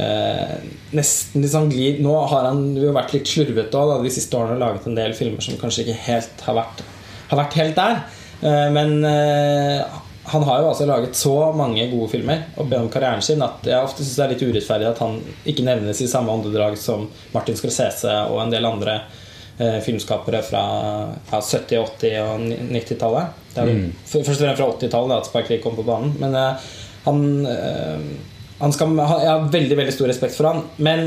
eh, 0.00 0.54
nesten 0.96 1.44
liksom 1.44 1.68
glir 1.70 2.00
Nå 2.02 2.14
har 2.32 2.48
han 2.48 2.64
jo 2.78 2.94
vært 2.96 3.14
litt 3.14 3.30
slurvete 3.30 3.70
da, 3.70 4.00
de 4.02 4.12
siste 4.12 4.36
årene 4.38 4.58
og 4.58 4.64
laget 4.64 4.88
en 4.90 4.98
del 4.98 5.14
filmer 5.16 5.44
som 5.44 5.60
kanskje 5.60 5.86
ikke 5.86 6.00
helt 6.08 6.46
har 6.48 6.58
vært, 6.58 6.82
har 7.30 7.40
vært 7.44 7.58
helt 7.60 7.78
der. 7.78 8.00
Eh, 8.42 8.68
men 8.74 8.96
eh, 9.06 9.80
han 10.30 10.44
har 10.46 10.60
jo 10.62 10.68
altså 10.70 10.86
laget 10.86 11.16
så 11.18 11.32
mange 11.56 11.88
gode 11.90 12.10
filmer 12.12 12.44
opp 12.54 12.68
gjennom 12.70 12.90
karrieren 12.92 13.22
sin 13.24 13.40
at 13.42 13.64
jeg 13.66 13.82
ofte 13.82 14.04
syns 14.04 14.18
det 14.18 14.24
er 14.26 14.32
litt 14.34 14.44
urettferdig 14.46 14.86
at 14.92 15.00
han 15.02 15.16
ikke 15.48 15.64
nevnes 15.66 16.02
i 16.04 16.08
samme 16.10 16.30
åndedrag 16.36 16.76
som 16.78 17.08
Martin 17.34 17.58
Scorsese 17.58 18.12
og 18.30 18.38
en 18.44 18.52
del 18.54 18.68
andre 18.68 18.98
eh, 19.58 19.80
filmskapere 19.84 20.42
fra 20.46 20.62
ja, 21.32 21.40
70-, 21.40 21.80
80- 21.98 22.20
og 22.22 22.44
90-tallet. 22.70 23.38
Det 23.54 23.62
er 23.64 23.70
vel 23.72 23.80
Mm. 23.80 23.92
først 24.06 24.30
og 24.30 24.36
fremst 24.44 24.60
fra 24.62 24.70
80-tallet 24.76 25.16
at 25.18 25.26
Spike 25.32 25.50
Lee 25.50 25.62
kom 25.64 25.74
på 25.78 25.86
banen. 25.88 26.12
Men 26.20 26.36
han 27.04 27.24
han 28.60 28.74
skal, 28.76 28.92
jeg 28.98 29.28
har 29.30 29.46
veldig 29.48 29.76
veldig 29.78 29.92
stor 29.94 30.10
respekt 30.10 30.34
for 30.36 30.50
han 30.50 30.58
Men 30.84 31.06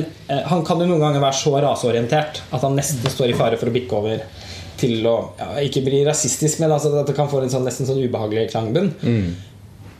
han 0.49 0.63
kan 0.65 0.79
jo 0.81 0.87
noen 0.89 1.03
ganger 1.03 1.21
være 1.21 1.37
så 1.37 1.51
raseorientert 1.61 2.39
at 2.49 2.63
han 2.65 2.73
nesten 2.79 3.05
står 3.13 3.29
i 3.29 3.35
fare 3.37 3.59
for 3.61 3.69
å 3.69 3.75
bikke 3.75 3.99
over 3.99 4.23
til 4.83 4.99
å 5.09 5.15
ja, 5.39 5.49
ikke 5.65 5.83
bli 5.87 6.03
rasistisk, 6.07 6.59
men 6.63 6.75
altså 6.75 6.91
at 7.01 7.07
det 7.09 7.15
kan 7.17 7.31
få 7.31 7.41
en 7.43 7.51
sånn, 7.55 7.65
nesten 7.67 7.87
sånn 7.89 8.03
ubehagelig 8.03 8.49
klangbunn. 8.51 8.91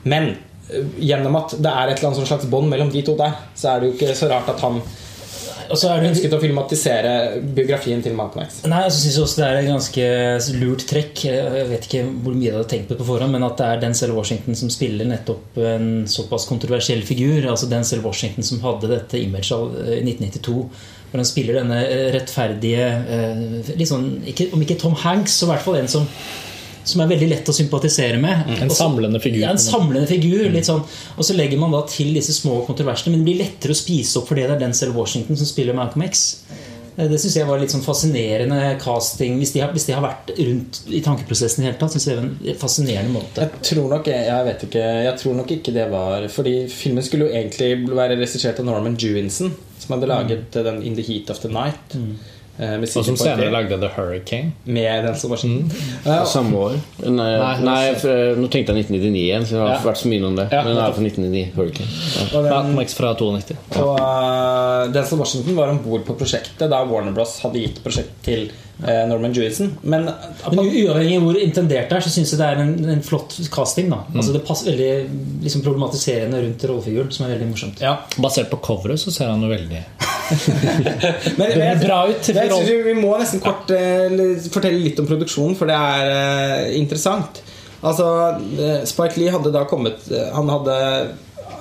Men 0.04 0.34
eh, 0.70 0.84
gjennom 1.00 1.40
at 1.40 1.56
det 1.64 1.72
er 1.72 1.88
et 1.94 1.98
eller 2.02 2.12
annet 2.12 2.22
sånn 2.24 2.30
slags 2.36 2.50
bånd 2.52 2.70
mellom 2.72 2.92
de 2.94 3.02
to 3.08 3.16
der, 3.20 3.40
så 3.56 3.74
er 3.74 3.82
det 3.84 3.90
jo 3.90 3.98
ikke 3.98 4.16
så 4.20 4.30
rart 4.32 4.52
at 4.54 4.62
han 4.66 4.82
Og 5.72 5.78
så 5.80 5.88
er 5.90 6.02
det 6.04 6.10
ønsket 6.12 6.34
å 6.36 6.40
filmatisere 6.42 7.12
biografien 7.56 8.02
til 8.04 8.14
Malcolm 8.18 8.44
X. 8.44 8.58
Nei, 8.70 8.82
jeg 8.84 8.94
synes 8.98 9.16
også 9.24 9.40
det 9.40 9.46
er 9.48 9.60
et 9.62 9.70
ganske 9.72 10.08
lurt 10.60 10.84
trekk. 10.90 11.22
Jeg 11.30 11.70
vet 11.72 11.88
ikke 11.88 12.02
hvor 12.26 12.36
mye 12.36 12.50
jeg 12.50 12.58
hadde 12.58 12.68
tenkt 12.74 12.92
på 12.92 12.98
på 13.00 13.08
forhånd, 13.08 13.32
men 13.34 13.46
at 13.48 13.56
det 13.62 13.70
er 13.72 13.80
Denzel 13.86 14.12
Washington 14.14 14.60
som 14.60 14.70
spiller 14.74 15.08
nettopp 15.10 15.58
en 15.64 15.88
såpass 16.12 16.46
kontroversiell 16.52 17.02
figur. 17.08 17.48
Altså 17.50 17.72
Denzel 17.72 18.04
Washington 18.04 18.46
som 18.46 18.60
hadde 18.66 18.92
dette 18.92 19.24
imaget 19.24 19.56
av- 19.56 19.80
eh, 19.86 19.96
i 20.02 20.04
1992. 20.04 20.68
Hvor 21.14 21.22
han 21.22 21.30
spiller 21.30 21.62
denne 21.62 21.78
eh, 21.86 22.08
rettferdige 22.16 22.88
liksom, 23.78 24.08
ikke, 24.34 24.50
Om 24.58 24.66
ikke 24.66 24.80
Tom 24.82 24.98
Hanks, 24.98 25.38
så 25.38 25.46
i 25.46 25.54
hvert 25.54 25.64
fall 25.68 25.78
en 25.84 25.92
som 25.92 26.10
som 26.84 27.00
er 27.00 27.08
veldig 27.14 27.30
lett 27.32 27.48
å 27.48 27.56
sympatisere 27.56 28.18
med. 28.20 28.44
En 28.58 28.68
Også, 28.68 28.82
samlende 28.82 29.22
figur. 29.24 29.40
Ja, 29.46 29.54
en 29.56 29.62
samlende 29.62 30.08
figur. 30.10 30.50
Litt 30.52 30.68
sånn. 30.68 30.84
Og 31.16 31.24
så 31.24 31.36
legger 31.38 31.62
man 31.62 31.72
da 31.72 31.80
til 31.88 32.12
disse 32.16 32.36
små 32.36 32.60
kontroversene, 32.68 33.14
men 33.14 33.24
det 33.24 33.30
blir 33.30 33.40
lettere 33.40 33.76
å 33.76 33.80
spise 33.80 34.20
opp 34.20 34.28
fordi 34.28 34.44
det 34.44 34.58
er 34.58 34.64
Denzel 34.66 34.92
Washington 34.96 35.40
som 35.40 35.48
spiller 35.48 35.78
Malcolm 35.78 36.04
X. 36.10 36.26
Eh, 36.98 37.08
Det 37.10 37.18
syns 37.20 37.36
jeg 37.40 37.48
var 37.48 37.58
litt 37.60 37.72
sånn 37.74 37.82
fascinerende 37.86 38.78
casting. 38.82 39.38
Hvis 39.42 39.54
de 39.54 39.60
har, 39.64 39.72
hvis 39.74 39.86
de 39.88 39.94
har 39.98 40.04
vært 40.06 40.34
rundt 40.38 40.82
i 40.94 41.02
tankeprosessen 41.02 41.64
i 41.64 41.68
hele 41.68 41.78
tatt, 41.80 41.92
synes 41.96 42.08
jeg 42.08 42.18
var 42.20 42.28
en 42.28 42.60
fascinerende 42.62 43.14
måte. 43.16 43.42
Jeg 43.48 43.64
tror 43.72 43.90
nok 43.90 44.06
jeg 44.12 44.46
vet 44.46 44.64
ikke 44.68 44.84
Jeg 45.08 45.18
tror 45.20 45.34
nok 45.40 45.52
ikke 45.58 45.74
det 45.74 45.88
var 45.92 46.28
Fordi 46.30 46.68
filmen 46.70 47.04
skulle 47.04 47.26
jo 47.28 47.34
egentlig 47.34 47.72
være 47.90 48.18
regissert 48.20 48.60
av 48.60 48.66
Norman 48.66 48.96
Jewinson, 49.00 49.54
som 49.80 49.96
hadde 49.96 50.08
laget 50.12 50.52
den 50.54 50.84
In 50.84 50.96
the 50.96 51.02
Heat 51.04 51.30
of 51.30 51.40
the 51.42 51.50
Night. 51.50 51.96
eh, 51.96 52.00
Med 52.00 52.33
Og 52.54 52.88
som 53.06 53.16
senere 53.18 53.50
lagde 53.50 53.80
The 53.82 53.88
Hurricane. 53.96 54.52
Med 54.70 55.06
Denzel 55.08 55.32
Washington. 55.32 55.72
Ja, 56.06 56.20
Samme 56.30 56.54
år. 56.56 56.76
Nei, 57.02 57.10
Nei, 57.42 57.54
nei, 57.66 57.94
for, 57.98 58.10
eh, 58.14 58.36
nå 58.38 58.46
tenkte 58.54 58.76
jeg 58.76 58.86
1999 58.86 59.24
igjen, 59.24 59.46
så 59.50 59.56
det 59.58 59.62
har 59.64 59.72
Ja. 59.74 59.80
vært 59.88 59.98
så 60.04 60.08
mye 60.12 60.28
om 60.28 60.36
det. 60.38 60.46
Ja, 60.52 60.62
Men 60.64 60.76
det 60.78 60.84
er 60.84 60.94
fra 60.94 61.02
1999. 61.02 61.52
Hurricane. 61.56 61.90
Ja. 62.14 62.38
og 62.38 62.44
den, 62.46 62.76
Malcolm 62.76 63.00
fra 63.00 63.14
92. 63.18 63.58
Og 63.82 64.00
uh, 64.00 64.94
Denzel 64.94 65.18
Washington 65.24 65.56
var 65.58 65.70
om 65.74 65.80
bord 65.84 66.06
på 66.06 66.14
prosjektet 66.20 66.70
da 66.70 66.84
Warner 66.86 67.12
Bros. 67.18 67.40
hadde 67.42 67.58
gitt 67.66 67.82
prosjektet 67.84 68.22
til 68.24 68.46
uh, 68.86 69.08
Norman 69.10 69.34
Jewison. 69.34 69.74
Men 69.82 70.06
Men 70.52 70.60
uavhengig 70.70 71.18
av 71.18 71.24
hvor 71.26 71.42
intendert 71.42 71.90
det 71.90 71.98
er, 71.98 72.06
så 72.06 72.14
syns 72.14 72.36
jeg 72.36 72.40
det 72.40 72.52
er 72.54 72.62
en, 72.62 72.76
en 72.98 73.02
flott 73.02 73.34
casting. 73.52 73.90
da 73.90 74.04
Altså 74.14 74.32
Det 74.32 74.46
passer 74.46 74.72
veldig 74.78 75.42
liksom, 75.44 75.66
problematiserende 75.66 76.38
rundt 76.46 76.64
rollefiguren, 76.70 77.12
som 77.12 77.26
er 77.26 77.34
veldig 77.34 77.50
morsomt. 77.50 77.82
ja. 77.82 77.98
Basert 78.22 78.50
på 78.54 78.62
coveret 78.62 79.00
så 79.02 79.10
ser 79.12 79.34
han 79.34 79.42
jo 79.42 79.50
veldig 79.50 79.82
Men, 81.38 81.50
Det 81.54 81.66
er 81.68 81.82
bra 81.82 81.98
ut 82.10 82.30
Jeg 82.30 82.52
synes 82.52 82.70
vi- 82.86 82.96
må 82.98 83.12
nesten 83.20 83.42
kort 83.44 83.70
eh, 83.76 84.14
fortelle 84.54 84.80
litt 84.84 85.00
om 85.02 85.08
produksjonen, 85.10 85.56
for 85.60 85.70
det 85.70 85.76
er 85.76 86.14
eh, 86.14 86.78
interessant. 86.80 87.42
Altså, 87.84 88.08
eh, 88.58 88.82
Spike 88.88 89.20
Lee 89.20 89.34
hadde 89.34 89.52
da 89.52 89.66
kommet 89.68 90.06
Han 90.36 90.50
hadde 90.54 90.78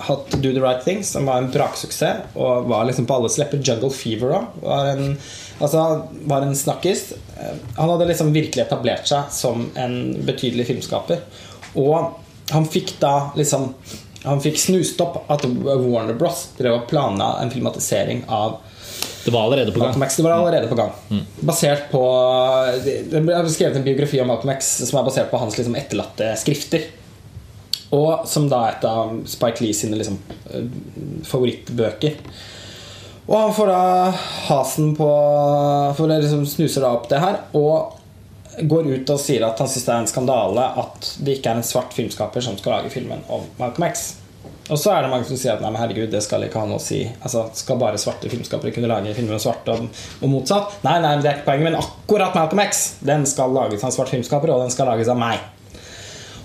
hatt 0.02 0.34
Do 0.42 0.50
The 0.50 0.62
Right 0.62 0.82
Thing, 0.84 1.02
som 1.06 1.26
var 1.30 1.38
en 1.42 1.50
braksuksess, 1.54 2.34
og 2.34 2.66
var 2.70 2.86
liksom 2.88 3.06
på 3.06 3.14
alles 3.20 3.36
lepper. 3.38 3.60
Jungle 3.62 3.90
Fever 3.94 4.34
òg 4.38 4.60
var 4.64 4.92
en 4.96 5.16
Altså, 5.62 5.82
var 6.26 6.42
en 6.42 6.56
snakkis. 6.58 7.12
Han 7.76 7.90
hadde 7.92 8.08
liksom 8.08 8.32
virkelig 8.34 8.64
etablert 8.64 9.06
seg 9.06 9.28
som 9.30 9.68
en 9.78 9.92
betydelig 10.26 10.64
filmskaper. 10.72 11.20
Og 11.78 12.16
han 12.50 12.66
fikk 12.66 12.96
da 12.98 13.30
liksom 13.38 13.68
Han 14.22 14.42
fikk 14.42 14.60
snust 14.60 15.00
opp 15.02 15.24
at 15.32 15.44
Warner 15.46 16.14
Bros. 16.14 16.48
drev 16.58 16.76
og 16.76 16.86
planla 16.90 17.34
en 17.42 17.50
filmatisering 17.50 18.24
av 18.28 18.60
Det 19.24 19.30
var 19.34 19.48
allerede 19.48 19.72
på 19.72 19.80
gang. 19.80 19.88
Malcolm 19.88 20.02
X 20.06 20.16
det 20.16 20.24
var 20.26 20.32
allerede 20.36 20.68
på 20.70 20.78
gang. 20.78 20.92
Basert 21.40 21.90
på 21.90 22.02
Det 22.84 22.96
det 23.10 23.22
ble 23.26 23.42
skrevet 23.50 23.78
en 23.78 23.86
biografi 23.86 24.20
om 24.22 24.30
Malcolm 24.30 24.54
X 24.56 24.72
som 24.86 25.00
er 25.00 25.06
basert 25.06 25.30
på 25.30 25.40
hans 25.42 25.58
liksom, 25.58 25.78
etterlatte 25.78 26.32
skrifter. 26.38 26.86
Og 27.92 28.26
som 28.28 28.48
da 28.48 28.62
er 28.66 28.78
et 28.78 28.86
av 28.88 29.18
Spike 29.28 29.62
Lee 29.62 29.76
sine 29.76 29.98
liksom, 30.00 30.18
eh, 30.50 30.66
favorittbøker. 31.28 32.16
Og 33.28 33.36
han 33.36 33.52
får 33.54 33.68
da 33.70 33.82
hasen 34.48 34.94
på 34.98 35.08
For 35.96 36.10
det 36.10 36.22
liksom 36.24 36.46
snuser 36.48 36.82
da 36.82 36.94
opp 36.96 37.10
det 37.10 37.20
her. 37.22 37.42
Og 37.58 37.98
går 38.60 38.88
ut 38.92 39.12
og 39.14 39.20
sier 39.20 39.44
at 39.46 39.60
han 39.62 39.70
syns 39.70 39.86
det 39.86 39.94
er 39.94 40.02
en 40.02 40.10
skandale 40.10 40.64
at 40.82 41.12
det 41.24 41.38
ikke 41.38 41.52
er 41.52 41.60
en 41.60 41.66
svart 41.66 41.94
filmskaper 41.96 42.44
som 42.44 42.58
skal 42.60 42.78
lage 42.78 42.92
filmen 42.94 43.24
om 43.32 43.46
Malcolm 43.60 43.88
X. 43.88 44.10
Og 44.70 44.78
så 44.78 44.92
er 44.94 45.04
det 45.04 45.10
mange 45.10 45.26
som 45.26 45.38
sier 45.38 45.56
at 45.56 45.62
nei, 45.62 45.72
men 45.72 45.80
herregud, 45.82 46.10
det 46.12 46.22
skal 46.24 46.44
ikke 46.46 46.60
ha 46.62 46.68
noe 46.70 46.78
å 46.78 46.82
si. 46.82 47.02
Altså, 47.20 47.44
Skal 47.58 47.80
bare 47.80 47.98
svarte 48.00 48.30
filmskapere 48.30 48.72
kunne 48.74 48.90
lage 48.90 49.14
filmer 49.16 49.36
om 49.36 49.42
svarte, 49.42 49.74
og, 49.74 50.04
og 50.22 50.30
motsatt? 50.30 50.78
Nei, 50.86 50.98
nei, 51.02 51.16
det 51.20 51.28
er 51.28 51.40
ikke 51.40 51.50
poenget, 51.50 51.66
men 51.70 51.80
akkurat 51.80 52.38
Malcolm 52.38 52.62
X 52.64 52.84
Den 53.02 53.26
skal 53.28 53.52
lages 53.56 53.82
av 53.82 53.90
en 53.90 53.96
svart 53.98 54.14
filmskaper, 54.14 54.54
og 54.54 54.64
den 54.64 54.74
skal 54.74 54.88
lages 54.92 55.10
av 55.12 55.18
meg. 55.20 55.42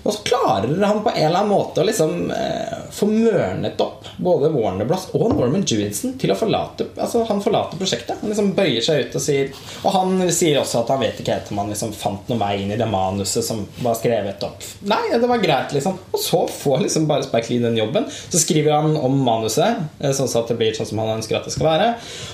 Og 0.02 0.14
så 0.14 0.22
klarer 0.24 0.84
han 0.84 1.02
på 1.04 1.10
en 1.10 1.26
eller 1.26 1.38
annen 1.40 1.52
måte 1.52 1.82
å 1.82 1.86
liksom 1.86 2.30
eh, 2.34 2.78
få 2.94 3.08
mørnet 3.10 3.80
opp 3.80 4.06
både 4.16 4.50
Warner 4.54 4.88
Bloss 4.88 5.08
og 5.12 5.34
Norman 5.34 5.64
Jewinson 5.66 6.16
til 6.20 6.32
å 6.32 6.36
forlate 6.38 6.88
Altså 6.96 7.24
han 7.28 7.42
forlater 7.42 7.80
prosjektet. 7.80 8.20
Han 8.20 8.32
liksom 8.32 8.52
bøyer 8.56 8.84
seg 8.84 9.06
ut 9.06 9.18
og 9.18 9.22
sier 9.22 9.52
Og 9.82 9.94
han 9.94 10.22
sier 10.34 10.60
også 10.60 10.82
at 10.82 10.92
han 10.94 11.02
vet 11.02 11.20
ikke 11.20 11.36
helt 11.36 11.52
om 11.52 11.62
han 11.62 11.72
liksom 11.72 11.92
fant 11.96 12.30
noe 12.30 12.40
vei 12.40 12.52
inn 12.62 12.72
i 12.74 12.78
det 12.80 12.88
manuset 12.90 13.44
som 13.44 13.64
var 13.84 13.98
skrevet 13.98 14.42
opp. 14.46 14.64
Nei, 14.88 15.02
det 15.12 15.28
var 15.28 15.42
greit, 15.42 15.74
liksom. 15.76 15.98
Og 16.12 16.22
så 16.22 16.42
får 16.50 16.84
liksom 16.86 17.06
bare 17.10 17.26
Spike 17.26 17.52
Lee 17.52 17.62
den 17.62 17.78
jobben. 17.78 18.08
Så 18.08 18.40
skriver 18.42 18.78
han 18.78 18.96
om 18.96 19.18
manuset, 19.24 19.84
eh, 20.00 20.14
sånn 20.16 20.30
at 20.40 20.50
det 20.50 20.58
blir 20.60 20.76
sånn 20.76 20.88
som 20.88 21.02
han 21.02 21.16
ønsker 21.18 21.38
at 21.38 21.48
det 21.48 21.54
skal 21.54 21.68
være. 21.68 21.88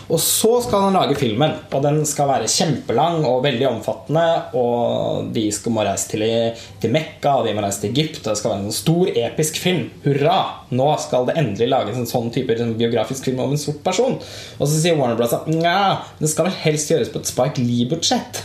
Og 0.08 0.20
så 0.22 0.52
skal 0.64 0.88
han 0.88 0.98
lage 0.98 1.18
filmen. 1.18 1.56
Og 1.72 1.84
den 1.84 2.02
skal 2.08 2.30
være 2.30 2.50
kjempelang 2.50 3.24
og 3.28 3.42
veldig 3.46 3.68
omfattende. 3.70 4.26
Og 4.60 5.30
de 5.34 5.46
skal 5.54 5.74
må 5.74 5.84
reise 5.86 6.10
til, 6.12 6.24
til 6.82 6.94
Mekka, 6.94 7.38
og 7.40 7.48
de 7.48 7.53
må 7.56 7.64
reise 7.64 7.82
til 7.82 7.92
Egypt. 7.92 8.20
Og 8.22 8.30
det 8.30 8.36
skal 8.40 8.52
være 8.52 8.62
en 8.62 8.68
sånn 8.68 8.78
stor, 8.80 9.12
episk 9.26 9.60
film. 9.62 9.86
Hurra! 10.04 10.38
Nå 10.74 10.88
skal 11.02 11.28
det 11.28 11.36
endelig 11.40 11.70
lages 11.72 12.00
en 12.00 12.10
sånn 12.10 12.32
type 12.34 12.52
liksom, 12.52 12.74
biografisk 12.80 13.28
film 13.28 13.44
om 13.44 13.54
en 13.54 13.60
sort 13.60 13.80
person. 13.86 14.18
Og 14.58 14.66
så 14.66 14.74
sier 14.74 14.98
Warner 14.98 15.18
Bros. 15.18 15.34
at 15.36 15.48
det 15.48 16.32
skal 16.32 16.50
vel 16.50 16.58
helst 16.64 16.92
gjøres 16.92 17.12
på 17.14 17.22
et 17.22 17.30
Spike 17.30 17.64
Lee-budsjett. 17.64 18.44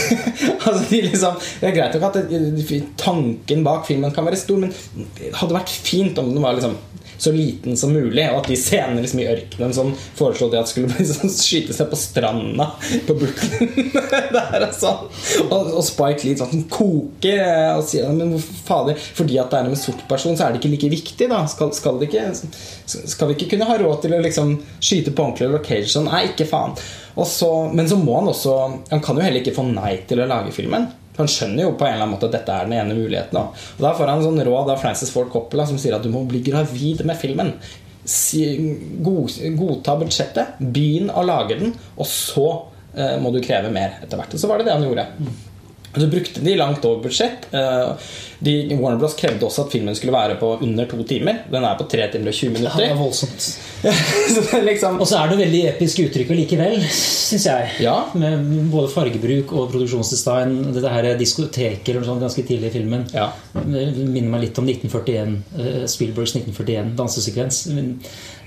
altså, 0.66 0.84
de 0.88 1.02
liksom, 1.04 1.40
det 1.60 1.68
er 1.68 1.74
greit 1.76 1.96
nok 1.96 2.06
at 2.08 2.20
det, 2.30 2.78
tanken 3.00 3.64
bak 3.66 3.84
filmen 3.88 4.14
kan 4.14 4.26
være 4.26 4.38
stor, 4.40 4.60
men 4.62 4.72
det 5.18 5.34
hadde 5.36 5.56
vært 5.56 5.72
fint 5.72 6.18
om 6.20 6.30
den 6.32 6.44
var 6.44 6.56
liksom 6.56 6.78
så 7.20 7.32
liten 7.32 7.76
som 7.76 7.92
mulig, 7.92 8.24
og 8.30 8.38
at 8.40 8.48
de 8.48 8.56
scenene 8.56 9.02
liksom 9.04 9.20
i 9.20 9.26
ørkenen 9.28 9.74
som 9.76 9.90
foreslo 10.16 10.48
de 10.52 10.62
skulle 10.68 10.94
liksom 10.96 11.28
skyte 11.42 11.76
seg 11.76 11.90
på 11.90 11.98
stranda 12.00 12.70
på 13.06 13.16
Brooklyn 13.18 13.90
Der 14.32 14.64
sånn. 14.72 15.04
Og, 15.50 15.72
og 15.76 15.84
Spike 15.84 16.24
Lee 16.24 16.38
sånn, 16.40 16.64
koker 16.72 17.42
eh, 17.42 17.72
og 17.76 17.84
sier 17.86 18.08
Men 18.14 18.32
fader 18.40 18.96
Fordi 18.96 19.36
at 19.42 19.52
det 19.52 19.60
er 19.60 19.68
en 19.68 19.78
sort 19.78 20.00
person, 20.08 20.36
så 20.38 20.46
er 20.46 20.54
det 20.54 20.62
ikke 20.62 20.72
like 20.72 20.92
viktig, 20.94 21.28
da. 21.30 21.42
Skal, 21.50 21.74
skal, 21.76 22.00
ikke, 22.06 22.24
skal 22.86 23.30
vi 23.30 23.36
ikke 23.36 23.52
kunne 23.52 23.68
ha 23.68 23.76
råd 23.80 24.00
til 24.06 24.16
å 24.16 24.22
liksom 24.24 24.56
skyte 24.78 25.12
på 25.12 25.26
ordentlig 25.26 25.50
location? 25.52 26.08
Nei, 26.08 26.30
ikke 26.32 26.48
faen. 26.48 26.76
Så, 27.26 27.50
men 27.74 27.88
så 27.90 27.98
må 28.00 28.14
han 28.16 28.30
også 28.30 28.54
Han 28.88 29.02
kan 29.04 29.18
jo 29.18 29.24
heller 29.24 29.42
ikke 29.42 29.52
få 29.52 29.66
nei 29.68 29.98
til 30.08 30.22
å 30.22 30.28
lage 30.30 30.54
filmen. 30.56 30.88
Han 31.20 31.28
skjønner 31.30 31.66
jo 31.66 31.74
på 31.76 31.86
en 31.86 31.92
eller 31.94 32.06
annen 32.06 32.14
måte 32.16 32.28
at 32.30 32.34
dette 32.38 32.56
er 32.56 32.66
den 32.68 32.76
ene 32.80 32.96
muligheten. 32.96 33.36
Da. 33.36 33.44
Og 33.76 33.84
Da 33.84 33.92
får 33.98 34.10
han 34.12 34.24
sånn 34.24 34.40
råd 34.48 34.72
av 34.74 34.80
Francis 34.82 35.12
Ford 35.14 35.30
Coppola 35.32 35.66
som 35.68 35.78
sier 35.80 35.94
at 35.98 36.02
du 36.06 36.10
må 36.12 36.24
bli 36.28 36.40
gravid 36.46 37.04
med 37.08 37.18
filmen. 37.20 37.52
Si, 38.10 38.42
god, 39.04 39.30
godta 39.60 39.94
budsjettet, 40.00 40.56
begynn 40.58 41.12
å 41.12 41.22
lage 41.28 41.58
den, 41.60 41.74
og 42.00 42.08
så 42.08 42.46
eh, 42.96 43.18
må 43.20 43.30
du 43.34 43.38
kreve 43.44 43.70
mer 43.70 43.98
etter 44.02 44.18
hvert. 44.18 44.34
Og 44.34 44.40
så 44.40 44.48
var 44.50 44.58
det 44.58 44.66
det 44.70 44.74
han 44.78 44.86
gjorde. 44.88 45.06
Så 45.90 46.06
brukte 46.06 46.40
de 46.46 46.52
langt 46.56 46.84
over 46.86 47.02
budsjett. 47.04 47.48
Eh, 47.52 47.92
De, 48.40 48.54
Warner 48.78 48.96
Bros. 49.02 49.14
krevde 49.18 49.44
også 49.46 49.66
at 49.66 49.72
filmen 49.74 49.94
skulle 49.98 50.14
være 50.14 50.38
på 50.40 50.54
under 50.64 50.86
to 50.88 51.02
timer. 51.04 51.42
Den 51.52 51.66
er 51.66 51.76
på 51.76 51.84
3 51.90 52.06
timer 52.14 52.30
og 52.32 52.38
20 52.38 52.52
Det 52.54 52.60
minutter. 52.60 52.94
så 54.34 54.60
liksom 54.64 54.98
Og 55.00 55.08
så 55.08 55.20
er 55.20 55.30
det 55.30 55.38
veldig 55.40 55.60
episk 55.70 56.02
uttrykk 56.04 56.32
likevel, 56.36 56.76
syns 56.84 57.46
jeg. 57.48 57.68
Ja. 57.86 57.94
Med 58.18 58.42
både 58.72 58.90
fargebruk 58.92 59.54
og 59.56 59.70
produksjonsdesign. 59.72 60.56
Dette 60.74 60.92
her 60.92 61.08
diskoteket 61.20 61.88
eller 61.88 62.02
noe 62.02 62.10
sånt 62.10 62.24
ganske 62.26 62.44
tidlig 62.46 62.70
i 62.70 62.74
filmen. 62.74 63.06
Ja. 63.14 63.30
Minner 63.54 64.28
meg 64.34 64.44
litt 64.46 64.60
om 64.60 64.68
1941, 64.68 65.38
eh, 65.56 65.86
Spielbergs 65.90 66.36
1941 66.36 66.92
dansesekvens. 66.98 67.62
Men, 67.74 67.94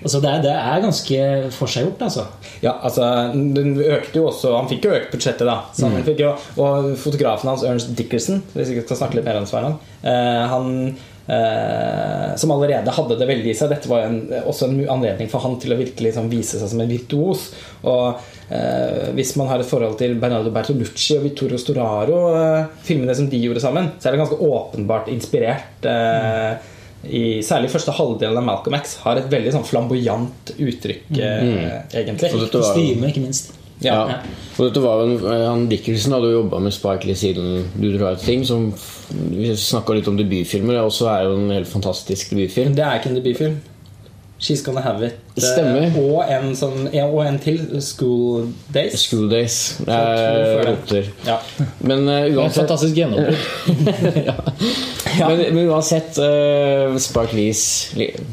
altså 0.04 0.22
det, 0.24 0.34
er, 0.34 0.44
det 0.46 0.54
er 0.54 0.84
ganske 0.86 1.24
forseggjort, 1.58 2.06
altså. 2.10 2.28
Ja, 2.66 2.76
altså 2.86 3.10
den 3.34 3.74
økte 3.82 4.22
jo 4.22 4.28
også 4.30 4.54
Han 4.58 4.70
fikk 4.72 4.86
jo 4.88 4.94
økt 5.00 5.16
budsjettet, 5.16 5.48
da. 5.50 5.58
Så 5.74 5.90
han 5.90 6.06
fikk 6.06 6.22
jo, 6.26 6.36
og 6.62 6.94
fotografen 7.02 7.50
hans, 7.52 7.66
Ernst 7.68 7.96
Dickerson, 7.98 8.44
hvis 8.54 8.76
vi 8.76 8.86
skal 8.86 9.02
snakke 9.02 9.20
litt 9.20 9.28
mer 9.28 9.42
om 9.42 9.50
Sveinung, 9.50 9.80
eh, 10.06 10.46
han 10.54 10.94
eh, 11.28 12.36
som 12.36 12.52
allerede 12.52 12.94
hadde 12.96 13.18
det 13.20 13.28
veldig 13.30 13.52
i 13.52 13.56
seg. 13.58 13.72
Dette 13.72 13.92
var 13.92 14.08
en, 14.08 14.20
også 14.44 14.68
en 14.70 14.82
anledning 14.96 15.32
for 15.32 15.44
han 15.46 15.58
til 15.62 15.76
å 15.76 15.80
virkelig 15.80 16.12
liksom, 16.12 16.30
vise 16.32 16.60
seg 16.60 16.72
som 16.72 16.84
en 16.84 16.92
virtuos. 16.92 17.48
Og 17.90 18.20
eh, 18.50 19.10
hvis 19.18 19.36
man 19.40 19.52
har 19.52 19.64
et 19.64 19.70
forhold 19.70 19.98
til 20.02 20.18
Bernardo 20.22 20.54
Bertolucci 20.54 21.18
og 21.20 21.26
Vittorio 21.28 21.62
Storaro, 21.62 22.20
eh, 22.38 22.78
filmene 22.88 23.16
som 23.18 23.32
de 23.32 23.42
gjorde 23.42 23.64
sammen, 23.64 23.94
så 23.98 24.10
er 24.10 24.16
det 24.16 24.24
ganske 24.26 24.40
åpenbart 24.52 25.12
inspirert. 25.14 25.90
Eh, 25.90 26.70
i, 27.04 27.24
særlig 27.44 27.68
første 27.74 27.92
halvdelen 27.92 28.40
av 28.40 28.46
Malcolm 28.48 28.78
X 28.78 28.96
har 29.04 29.20
et 29.20 29.28
veldig 29.32 29.52
sånn 29.58 29.66
flamboyant 29.68 30.54
uttrykk, 30.56 31.10
eh, 31.20 31.82
egentlig. 32.00 32.32
Kostyme, 32.54 33.12
ikke 33.12 33.26
minst. 33.26 33.52
Ja. 33.84 33.98
Ja. 34.10 34.20
Og 34.58 34.68
dette 34.68 34.84
var 34.84 35.02
jo 35.02 35.10
en, 35.10 35.28
han 35.44 35.68
Dickerson 35.72 36.16
hadde 36.16 36.32
jo 36.32 36.40
jobba 36.42 36.62
med 36.64 36.76
Spike 36.76 37.10
Lee 37.10 37.18
siden 37.20 37.68
Du 37.76 37.90
drar 37.98 38.16
et 38.16 38.24
ting. 38.24 38.46
Som 38.48 38.72
Vi 39.34 39.52
snakka 39.60 39.98
litt 39.98 40.10
om 40.10 40.18
debutfilmer. 40.20 40.78
Det 40.78 40.88
også 40.88 41.10
er 41.12 41.28
jo 41.28 41.38
en 41.38 41.54
helt 41.54 41.70
fantastisk 41.70 42.34
debutfilm. 42.34 42.76
Det 42.78 42.86
er 42.86 43.00
ikke 43.00 43.14
en 43.14 43.20
debutfilm. 43.20 43.62
She's 44.44 44.60
Gonna 44.66 44.82
Have 44.84 45.06
It. 45.08 45.14
eh, 45.38 45.44
Stemmer. 45.46 45.94
Og 46.02 46.26
en, 46.28 46.50
sånn, 46.60 46.90
ja, 46.92 47.06
og 47.08 47.22
en 47.24 47.38
til. 47.40 47.62
School 47.80 48.50
Days. 48.76 48.98
School 49.06 49.30
Days. 49.32 49.56
to 49.80 49.86
det. 49.88 50.66
roter. 50.68 51.08
Ja. 51.24 51.38
Men 51.80 52.04
uh, 52.10 52.28
uansett 52.36 52.66
fantastisk 52.66 53.00
gjennombrudd. 53.00 53.40
Men, 55.14 55.42
men 55.54 55.68
uansett 55.70 56.18
uh, 56.18 56.96
Spark 56.98 57.36
Lees 57.38 57.60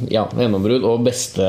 ja, 0.09 0.23
gjennombrudd 0.33 0.87
og 0.89 1.03
beste 1.05 1.45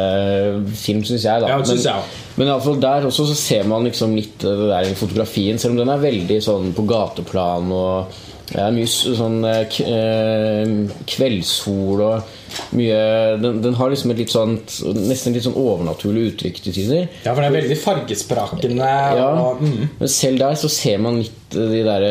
film, 0.75 1.05
syns 1.07 1.23
jeg. 1.23 1.43
Da. 1.45 1.53
Ja, 1.53 1.59
synes 1.63 1.85
jeg 1.87 1.95
Men, 1.95 2.41
men 2.41 2.49
i 2.49 2.51
alle 2.51 2.65
fall 2.65 2.81
der 2.83 3.07
også 3.07 3.29
så 3.29 3.37
ser 3.39 3.69
man 3.69 3.87
liksom 3.87 4.11
litt 4.17 4.43
eh, 4.43 4.57
det 4.59 4.67
der 4.73 4.89
i 4.91 4.97
fotografien, 4.97 5.59
selv 5.61 5.75
om 5.77 5.81
den 5.81 5.93
er 5.93 6.03
veldig 6.03 6.39
sånn 6.43 6.73
på 6.75 6.83
gateplan. 6.89 7.71
og 7.71 8.19
det 8.51 8.59
er 8.59 8.73
mye 8.75 8.87
sånn 8.89 9.37
eh, 9.47 9.77
eh, 9.87 10.71
kveldssol 11.07 12.01
og 12.03 12.37
mye 12.75 12.97
den, 13.39 13.61
den 13.63 13.77
har 13.79 13.93
liksom 13.93 14.11
et 14.11 14.19
litt 14.19 14.33
sånn 14.33 14.57
nesten 14.97 15.35
litt 15.35 15.45
sånn 15.45 15.55
overnaturlig 15.59 16.33
uttrykk 16.33 16.59
til 16.65 16.75
tider. 16.75 17.05
ja, 17.23 17.31
for 17.31 17.39
det 17.39 17.47
er 17.47 17.55
veldig 17.55 17.77
fargesprakende. 17.79 18.89
Ja, 19.15 19.29
Og, 19.39 19.63
mm. 19.63 19.95
men 20.01 20.11
selv 20.11 20.43
der 20.43 20.59
så 20.59 20.71
ser 20.71 20.99
man 21.03 21.21
litt 21.21 21.55
eh, 21.55 21.75
de 21.77 21.83
der 21.87 22.07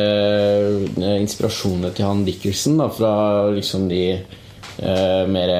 inspirasjonene 1.20 1.93
til 1.97 2.09
han 2.09 2.25
Dickerson 2.25 2.81
da, 2.81 2.89
fra 2.94 3.15
liksom 3.52 3.89
de 3.93 4.05
eh, 4.17 5.25
mer 5.28 5.57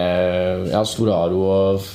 Ja, 0.71 0.85
Storaro 0.89 1.45
og 1.45 1.91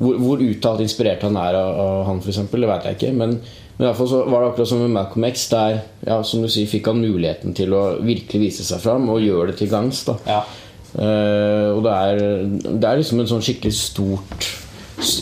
hvor, 0.00 0.16
hvor 0.16 0.42
uttalt 0.42 0.82
inspirert 0.82 1.22
han 1.26 1.36
er 1.38 1.58
av, 1.60 1.78
av 1.78 2.04
han, 2.08 2.22
f.eks., 2.24 2.42
det 2.50 2.68
vet 2.70 2.86
jeg 2.88 2.98
ikke. 2.98 3.16
Men, 3.20 3.34
men 3.80 3.86
i 3.86 3.88
hvert 3.88 3.96
så 4.10 4.18
var 4.28 4.42
det 4.44 4.48
akkurat 4.52 4.68
som 4.68 4.82
med 4.84 4.92
Malcolm 4.92 5.24
X, 5.30 5.46
der 5.48 5.78
ja, 6.04 6.18
som 6.26 6.42
du 6.44 6.48
sier, 6.52 6.68
fikk 6.68 6.90
han 6.90 7.00
muligheten 7.00 7.54
til 7.56 7.72
å 7.72 7.96
virkelig 8.04 8.40
vise 8.42 8.66
seg 8.68 8.82
fram 8.84 9.06
og 9.08 9.22
gjøre 9.24 9.54
det 9.54 9.62
til 9.62 9.70
gangs. 9.72 10.02
da 10.04 10.18
Ja. 10.28 10.42
Uh, 10.90 11.76
og 11.78 11.84
det 11.86 11.92
er, 11.94 12.20
det 12.66 12.84
er 12.88 12.98
liksom 12.98 13.20
en 13.22 13.28
sånn 13.30 13.44
skikkelig 13.46 13.72
stort 13.78 14.48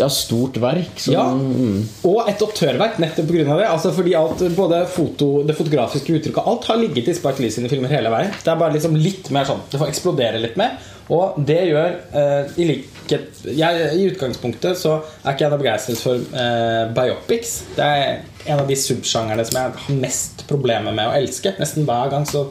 Ja, 0.00 0.08
stort 0.10 0.56
verk. 0.58 0.96
Som, 0.98 1.12
Ja. 1.14 1.26
mm. 1.30 1.82
Og 2.08 2.26
et 2.32 2.40
opptørverk 2.42 2.96
nettopp 2.98 3.28
pga. 3.30 3.44
det. 3.60 3.68
Altså 3.68 3.92
fordi 3.94 4.16
alt, 4.18 4.42
både 4.56 4.80
foto, 4.90 5.44
det 5.46 5.54
fotografiske 5.54 6.16
uttrykket 6.16 6.40
og 6.42 6.48
alt 6.56 6.64
har 6.72 6.80
ligget 6.80 7.12
i 7.12 7.14
Spike 7.14 7.38
Lee 7.44 7.54
sine 7.54 7.70
filmer 7.70 7.92
hele 7.94 8.10
veien. 8.10 8.32
Det 8.42 8.50
er 8.50 8.58
bare 8.58 8.74
liksom 8.74 8.96
litt 8.98 9.30
mer 9.30 9.46
sånn 9.46 9.60
Det 9.70 9.78
får 9.78 9.92
eksplodere 9.92 10.40
litt 10.42 10.56
mer. 10.58 10.80
Og 11.14 11.38
det 11.48 11.60
gjør 11.70 11.94
eh, 12.20 12.58
i 12.60 12.66
likhet 12.68 13.38
jeg, 13.48 13.84
I 13.96 14.08
utgangspunktet 14.10 14.76
så 14.76 14.98
er 15.22 15.32
ikke 15.32 15.46
jeg 15.46 15.52
noe 15.54 15.62
begeistret 15.62 16.02
for 16.02 16.40
eh, 16.42 16.90
biopics. 16.92 17.54
Det 17.76 17.86
er 17.86 18.48
en 18.48 18.60
av 18.60 18.68
de 18.68 18.76
subsjangerne 18.76 19.46
som 19.48 19.56
jeg 19.56 19.72
har 19.72 19.98
mest 20.02 20.44
problemer 20.50 20.92
med 20.92 21.08
å 21.08 21.16
elske. 21.16 21.54
Nesten 21.60 21.88
hver 21.88 22.12
gang 22.12 22.28
så, 22.28 22.44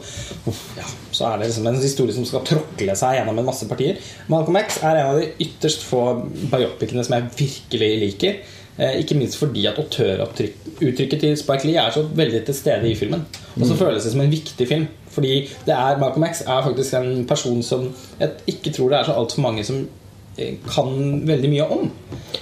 uff, 0.50 0.64
ja, 0.78 0.86
så 1.14 1.30
er 1.30 1.38
det 1.38 1.52
liksom 1.52 1.70
en 1.70 1.80
historie 1.82 2.16
som 2.16 2.26
skal 2.26 2.46
tråkle 2.48 2.98
seg 2.98 3.20
gjennom 3.20 3.38
en 3.38 3.48
masse 3.48 3.70
partier. 3.70 4.02
Malcolm 4.30 4.58
X 4.64 4.82
er 4.82 4.98
en 4.98 5.12
av 5.12 5.22
de 5.22 5.30
ytterst 5.46 5.86
få 5.86 6.04
biopicene 6.50 7.06
som 7.06 7.18
jeg 7.18 7.34
virkelig 7.38 7.92
liker. 8.04 8.40
Eh, 8.78 9.00
ikke 9.02 9.18
minst 9.18 9.38
fordi 9.38 9.64
at 9.70 9.78
autøruttrykket 9.78 11.22
til 11.22 11.38
Spike 11.38 11.66
Lee 11.66 11.82
er 11.82 11.94
så 11.94 12.04
veldig 12.06 12.44
til 12.46 12.58
stede 12.58 12.90
i 12.90 12.98
filmen. 12.98 13.26
Og 13.58 13.66
så 13.66 13.78
føles 13.78 14.06
det 14.06 14.14
som 14.14 14.22
en 14.22 14.34
viktig 14.34 14.68
film. 14.70 14.90
Fordi 15.14 15.40
det 15.66 15.74
er, 15.74 16.00
Malcolm 16.00 16.26
X 16.28 16.42
er 16.46 16.66
faktisk 16.66 16.98
en 16.98 17.24
person 17.28 17.62
som 17.64 17.88
jeg 18.20 18.54
ikke 18.54 18.74
tror 18.76 18.92
det 18.92 19.00
er 19.00 19.08
så 19.08 19.16
altfor 19.18 19.44
mange 19.44 19.64
som 19.66 19.80
eh, 20.36 20.56
kan 20.68 20.90
veldig 21.28 21.52
mye 21.52 21.68
om. 21.78 21.86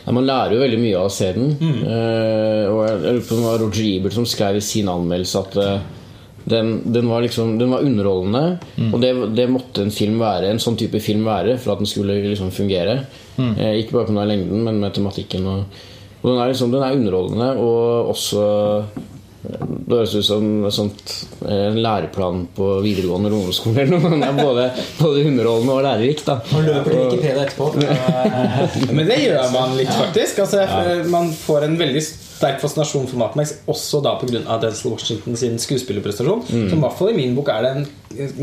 Ja, 0.04 0.14
man 0.14 0.26
lærer 0.28 0.56
jo 0.56 0.62
veldig 0.64 0.80
mye 0.82 0.96
av 1.00 1.10
å 1.10 1.14
se 1.16 1.32
den. 1.36 1.52
Eh, 1.60 2.64
og 2.70 2.80
jeg 2.86 3.02
lurer 3.04 3.22
på 3.26 3.36
om 3.36 3.44
det 3.44 3.50
var 3.50 3.62
Roger 3.64 3.90
Ebert 3.90 4.18
som 4.18 4.28
skrev 4.28 4.58
i 4.58 4.64
sin 4.64 4.90
anmeldelse 4.92 5.44
at 5.44 5.60
uh, 5.60 5.94
den, 6.46 6.76
den, 6.94 7.08
var 7.10 7.24
liksom, 7.24 7.56
den 7.58 7.72
var 7.74 7.82
underholdende, 7.82 8.58
og 8.92 9.00
det, 9.02 9.10
det 9.34 9.48
måtte 9.50 9.82
en 9.82 9.90
film 9.90 10.20
være 10.22 10.52
En 10.52 10.60
sånn 10.62 10.76
type 10.78 11.00
film 11.02 11.24
være 11.26 11.56
for 11.58 11.74
at 11.74 11.82
den 11.82 11.90
skulle 11.90 12.20
liksom 12.22 12.52
fungere. 12.54 13.00
Eh, 13.36 13.80
ikke 13.80 13.96
bare 13.96 14.12
pga. 14.12 14.24
lengden, 14.30 14.62
men 14.62 14.78
med 14.78 14.94
tematikken. 14.94 15.46
Og, 15.50 15.82
og 16.22 16.28
den, 16.30 16.38
er 16.38 16.52
liksom, 16.52 16.70
den 16.70 16.86
er 16.86 16.94
underholdende, 16.94 17.50
og 17.58 18.12
også 18.14 18.44
det 19.46 19.94
høres 19.94 20.14
ut 20.16 20.26
som 20.26 20.46
sånt, 20.74 21.12
eh, 21.46 21.66
en 21.68 21.78
læreplan 21.82 22.46
på 22.56 22.68
videregående 22.84 23.28
eller 23.30 23.38
ungdomsskole. 23.38 23.82
eller 23.84 24.02
noe. 24.02 24.18
Er 24.26 24.38
både, 24.38 24.66
både 24.98 25.24
underholdende 25.30 25.74
og 25.76 25.82
lærerikt. 25.86 26.24
Da. 26.26 26.38
Han 26.52 26.66
løper 26.66 26.90
til 26.90 27.02
Wikipedia 27.04 27.44
etterpå. 27.46 27.68
for 27.72 28.94
Men 28.98 29.10
det 29.10 29.18
gjør 29.22 29.50
man 29.54 29.76
litt, 29.78 29.92
faktisk. 29.94 30.40
Altså, 30.44 30.64
Man 31.10 31.30
får 31.32 31.68
en 31.68 31.76
veldig 31.78 32.02
sterk 32.36 32.60
fascinasjon 32.60 33.06
for 33.08 33.20
Malcolm 33.20 33.44
X, 33.44 33.54
også 33.70 34.02
da 34.04 34.16
pga. 34.20 34.58
Denzel 34.62 34.92
Washington 34.92 35.38
sin 35.40 35.58
skuespillerprestasjon. 35.62 36.42
Som 36.50 36.78
i 36.78 36.82
hvert 36.82 36.98
fall 36.98 37.12
i 37.12 37.16
min 37.16 37.36
bok 37.36 37.52
er 37.54 37.68
den 37.70 37.86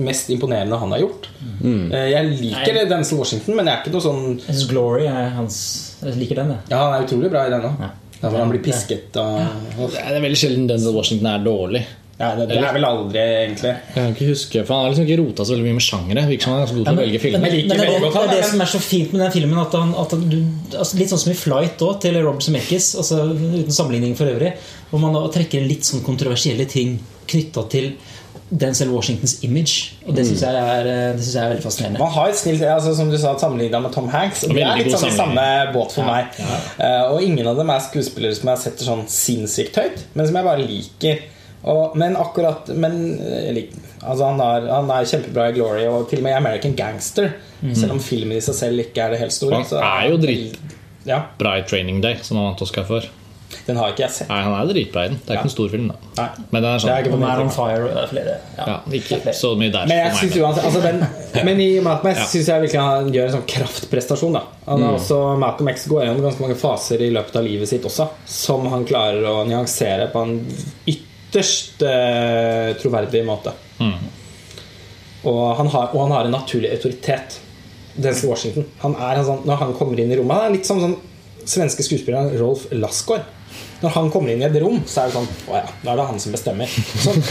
mest 0.05 0.31
imponerende 0.33 0.79
han 0.79 0.95
har 0.95 1.03
gjort. 1.03 1.27
Mm. 1.61 1.91
Jeg 1.91 2.31
liker 2.39 2.77
Nei. 2.79 2.85
Denzel 2.89 3.19
Washington, 3.21 3.57
men 3.57 3.69
jeg 3.69 3.75
er 3.75 3.83
ikke 3.83 3.93
noe 3.95 4.05
sånn 4.05 4.23
synes 4.45 4.63
Glory 4.71 5.05
er 5.09 5.33
hans 5.37 5.57
Jeg 6.03 6.17
liker 6.19 6.41
den, 6.41 6.55
jeg. 6.55 6.71
Ja, 6.73 6.85
han 6.87 6.97
er 6.97 7.05
utrolig 7.07 7.31
bra 7.33 7.45
i 7.47 7.53
den 7.53 7.67
òg. 7.69 7.83
Ja. 7.83 7.91
Der 8.23 8.31
hvor 8.31 8.39
han 8.39 8.53
blir 8.53 8.63
pisket 8.63 9.17
og 9.19 9.91
Det 9.91 9.99
er 9.99 10.23
veldig 10.23 10.39
sjelden 10.39 10.69
Denzel 10.69 10.95
Washington 10.95 11.27
er 11.33 11.43
dårlig. 11.43 11.81
ja, 12.21 12.29
det, 12.37 12.45
det 12.53 12.59
er 12.61 12.75
vel 12.77 12.85
aldri, 12.87 13.19
egentlig. 13.19 13.71
Jeg 13.73 13.95
kan 13.97 14.13
ikke 14.13 14.27
huske, 14.29 14.61
for 14.63 14.77
Han 14.77 14.85
har 14.85 14.93
liksom 14.93 15.07
ikke 15.09 15.17
rota 15.19 15.43
så 15.43 15.55
veldig 15.55 15.65
mye 15.65 15.77
med 15.79 15.83
sjangere. 15.83 16.23
Virker 16.29 16.47
som 16.47 16.53
han 16.53 16.61
er 16.61 16.63
ganske 16.63 16.77
god 16.77 16.85
til 16.87 16.93
å 16.93 17.01
velge 17.01 17.17
men, 17.17 17.23
filmer. 17.25 17.43
men, 17.43 17.57
men 17.57 17.81
det, 17.81 17.89
er, 17.89 18.05
det 18.05 18.21
er 18.21 18.31
det 18.31 18.47
som 18.53 18.63
er 18.63 18.71
så 18.71 18.81
fint 18.85 19.11
med 19.11 19.25
den 19.25 19.33
filmen. 19.35 19.59
At 19.59 19.75
han, 19.75 19.91
at 20.05 20.15
han, 20.15 20.23
du, 20.31 20.37
altså 20.71 21.01
litt 21.01 21.11
sånn 21.11 21.23
som 21.25 21.33
i 21.33 21.37
Flight 21.41 21.83
òg, 21.83 21.97
til 22.05 22.19
Robert 22.21 22.47
Zemeckis, 22.47 22.93
altså, 23.03 23.25
uten 23.33 23.75
sammenligning 23.75 24.15
for 24.19 24.31
øvrig. 24.31 24.53
Hvor 24.93 25.03
man 25.03 25.19
da 25.19 25.25
trekker 25.35 25.67
litt 25.67 25.89
sånn 25.89 26.05
kontroversielle 26.05 26.69
ting 26.71 26.95
knytta 27.27 27.67
til 27.75 27.91
Denzel 28.53 28.91
Washingtons 28.93 29.39
image. 29.43 29.95
Og 30.05 30.13
det 30.13 30.27
syns 30.27 30.43
jeg, 30.45 30.53
er, 30.53 30.87
eh, 30.89 31.11
det 31.17 31.23
synes 31.23 31.35
jeg 31.35 31.43
er 31.43 31.53
veldig 31.55 31.63
fascinerende. 31.65 32.01
Man 32.03 32.11
har 32.13 32.29
et 32.29 32.37
snilt, 32.37 32.61
altså, 32.69 32.93
som 32.97 33.09
du 33.09 33.17
sa, 33.17 33.33
sammenligna 33.41 33.79
med 33.81 33.93
Tom 33.95 34.09
Hanks. 34.13 34.43
Og 34.45 34.53
det 34.53 34.65
er 34.65 34.77
litt 34.77 34.93
sånn 34.93 35.09
i 35.09 35.15
samme 35.15 35.45
båt 35.73 35.95
for 35.95 36.05
meg. 36.05 36.35
Eh, 36.77 37.05
og 37.09 37.23
ingen 37.25 37.49
av 37.49 37.57
dem 37.57 37.71
er 37.73 37.81
skuespillere 37.85 38.37
som 38.37 38.51
jeg 38.53 38.61
setter 38.67 38.89
sånn 38.91 39.05
sinnssykt 39.09 39.79
høyt, 39.81 40.03
men 40.13 40.29
som 40.29 40.37
jeg 40.37 40.47
bare 40.49 40.67
liker. 40.67 41.23
Og, 41.63 41.93
men 41.95 42.17
akkurat 42.19 42.67
Men 42.75 42.97
eh, 43.23 43.45
jeg 43.47 43.67
altså, 44.03 44.27
han, 44.27 44.41
er, 44.43 44.67
han 44.67 44.89
er 44.91 45.09
kjempebra 45.09 45.47
i 45.49 45.57
Glory, 45.57 45.87
og 45.89 46.09
til 46.11 46.21
og 46.21 46.27
med 46.27 46.35
i 46.35 46.39
American 46.41 46.77
Gangster. 46.77 47.33
Selv 47.63 47.95
om 47.95 48.03
filmen 48.03 48.37
i 48.37 48.43
seg 48.43 48.57
selv 48.59 48.83
ikke 48.83 49.05
er 49.05 49.15
det 49.15 49.21
helt 49.23 49.33
store. 49.33 49.63
Han 49.71 49.89
er 49.89 50.09
jo 50.11 50.21
dritbra 50.21 50.79
Ja, 51.07 51.23
Bra 51.39 51.57
i 51.59 51.65
Training 51.67 52.03
Day, 52.03 52.19
som 52.23 52.37
han 52.39 52.51
vant 52.51 52.61
Oscar 52.63 52.85
for. 52.87 53.07
Den 53.67 53.77
har 53.77 53.91
ikke 53.93 54.03
jeg 54.05 54.11
sett. 54.15 54.29
Nei, 54.29 54.39
Han 54.43 54.53
er 54.57 54.69
dritbra 54.73 55.03
i 55.05 55.09
den. 55.11 55.17
Det 55.23 55.29
er 55.33 55.37
ikke 55.39 55.49
en 55.49 55.53
stor 55.53 55.69
film, 55.73 55.87
da. 55.91 55.95
Nei. 56.17 56.27
Men 56.51 56.61
den 56.61 56.69
er 56.69 56.73
Det 56.73 56.73
er 56.73 56.83
sånn 56.83 57.03
ikke 57.03 57.11
på 57.13 57.19
Man 57.23 57.41
on. 57.43 57.51
Fire 57.53 57.83
det 57.87 58.01
er 58.03 58.07
flere. 58.11 58.35
Ja. 58.57 58.65
ja, 58.67 58.77
Ikke 58.99 59.33
så 59.39 59.51
mye 59.59 59.71
der. 59.75 59.85
Men 59.91 59.97
jeg 60.03 60.15
synes 60.19 60.37
uansett 60.43 60.65
altså 60.69 60.81
den, 60.83 61.03
Men 61.49 61.61
i 61.61 61.69
Malcolm 61.85 62.11
X 62.13 62.19
Ja. 62.19 62.25
synes 62.33 62.47
jeg 62.53 62.61
virkelig 62.65 62.81
han 62.87 63.11
gjør 63.13 63.25
en 63.29 63.35
sånn 63.37 63.47
kraftprestasjon. 63.55 64.33
da 64.33 64.43
Han 64.67 64.79
Mm. 64.79 64.85
har 64.87 64.97
også, 64.99 65.19
Malcolm 65.39 65.67
X 65.73 65.87
går 65.87 66.03
gjennom 66.05 66.21
ganske 66.27 66.41
mange 66.47 66.55
faser 66.59 67.01
i 67.01 67.09
løpet 67.11 67.35
av 67.35 67.43
livet 67.43 67.67
sitt 67.69 67.83
også, 67.85 68.09
som 68.25 68.65
han 68.71 68.85
klarer 68.85 69.23
å 69.23 69.45
nyansere 69.47 70.09
på 70.11 70.21
en 70.23 70.35
ytterst 70.87 71.81
uh, 71.83 72.73
troverdig 72.81 73.23
måte. 73.25 73.51
Mm. 73.79 73.95
Og, 75.23 75.55
han 75.57 75.67
har, 75.71 75.89
og 75.95 76.01
han 76.07 76.11
har 76.17 76.25
en 76.27 76.35
naturlig 76.35 76.71
autoritet. 76.75 77.39
Denzel 77.95 78.29
Washington. 78.31 78.65
Han 78.81 78.95
er 78.97 79.19
en 79.21 79.25
sånn, 79.27 79.43
når 79.45 79.59
han 79.61 79.73
kommer 79.77 79.99
inn 80.01 80.09
i 80.11 80.15
rommet 80.17 80.33
Han 80.39 80.47
er 80.49 80.55
litt 80.55 80.65
som 80.65 80.79
sånn 80.81 80.95
svenske 81.45 81.83
skuespilleren 81.85 82.31
Rolf 82.39 82.65
Lassgaard. 82.73 83.21
Når 83.83 83.91
han 83.97 84.09
kommer 84.13 84.31
inn 84.31 84.41
i 84.43 84.47
et 84.47 84.55
rom, 84.63 84.77
så 84.87 85.01
er 85.03 85.09
det 85.11 85.17
sånn 85.17 85.27
Å 85.51 85.57
ja, 85.59 85.65
da 85.83 85.91
er 85.91 85.97
det 85.99 86.05
han 86.11 86.21
som 86.23 86.31
bestemmer. 86.35 86.71
Sånn. 87.03 87.23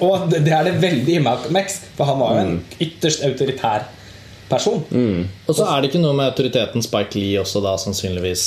Og 0.00 0.28
det, 0.32 0.40
det 0.46 0.54
er 0.56 0.68
det 0.70 0.76
veldig 0.82 1.18
i 1.18 1.22
Malcolm 1.24 1.58
X, 1.60 1.80
for 1.98 2.08
han 2.08 2.20
var 2.22 2.38
jo 2.38 2.44
en 2.46 2.54
ytterst 2.80 3.24
autoritær 3.28 3.84
person. 4.48 4.80
Og 5.48 5.56
så 5.56 5.66
er 5.68 5.82
det 5.84 5.90
ikke 5.92 6.00
noe 6.04 6.16
med 6.16 6.30
autoriteten 6.32 6.84
Spike 6.84 7.18
Lee 7.20 7.36
også, 7.42 7.60
da, 7.64 7.74
sannsynligvis. 7.80 8.46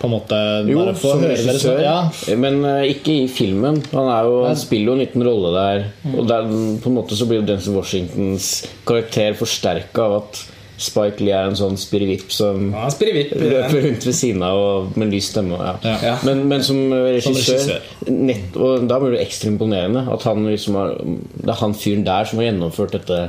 På 0.00 0.08
en 0.10 0.12
måte 0.18 0.38
Jo, 0.68 0.80
bare 0.82 0.92
få 0.98 1.14
høre 1.16 1.36
dere 1.38 1.60
sånn- 1.62 1.78
Ja, 1.80 1.96
men 2.36 2.58
uh, 2.66 2.82
ikke 2.84 3.14
i 3.22 3.28
filmen. 3.30 3.78
Han, 3.94 4.10
er 4.12 4.26
jo, 4.28 4.40
han 4.44 4.58
spiller 4.60 4.90
jo 4.90 4.96
en 4.98 5.04
liten 5.04 5.24
rolle 5.24 5.52
der. 5.54 5.84
Og 6.12 6.26
der, 6.28 6.50
på 6.82 6.90
en 6.90 6.98
måte 6.98 7.16
så 7.16 7.28
blir 7.30 7.40
jo 7.40 7.46
Denzil 7.48 7.78
Washingtons 7.78 8.50
karakter 8.84 9.38
forsterka 9.38 10.04
av 10.10 10.18
at 10.18 10.42
Spike 10.74 11.22
Lee 11.22 11.34
er 11.34 11.50
en 11.50 11.58
sånn 11.58 11.76
spirrevipp 11.78 12.32
som 12.34 12.72
ja, 12.74 12.88
løper 12.90 13.84
rundt 13.84 14.06
ved 14.08 14.16
siden 14.16 14.42
av 14.42 14.58
og 14.58 14.96
med 14.98 15.12
lys 15.14 15.28
stemme. 15.30 15.58
Ja. 15.60 15.94
Ja. 16.02 16.14
Men, 16.26 16.44
men 16.50 16.64
som 16.66 16.80
regissør, 16.90 17.36
regissør. 17.38 17.92
Nett, 18.10 18.56
Og 18.58 18.88
da 18.90 18.98
blir 19.02 19.14
det 19.14 19.22
ekstra 19.22 19.52
imponerende 19.52 20.02
at 20.10 20.26
han 20.26 20.42
liksom 20.48 20.80
har, 20.80 20.96
det 20.98 21.52
er 21.52 21.60
han 21.60 21.78
fyren 21.78 22.06
der 22.06 22.26
som 22.30 22.42
har 22.42 22.50
gjennomført 22.50 22.96
dette 22.98 23.20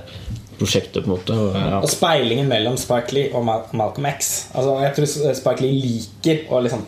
prosjektet, 0.59 1.03
på 1.03 1.09
en 1.09 1.13
måte. 1.13 1.35
Og, 1.35 1.55
ja. 1.59 1.79
Og 1.83 1.89
speilingen 1.91 2.49
mellom 2.49 2.77
Spike 2.79 3.15
Lee 3.15 3.31
og 3.35 3.45
Malcolm 3.45 4.09
X. 4.09 4.33
Altså, 4.55 4.77
jeg 4.85 4.95
tror 4.97 5.35
Spike 5.41 5.65
Lee 5.65 5.81
liker 5.83 6.45
å 6.49 6.61
liksom, 6.65 6.85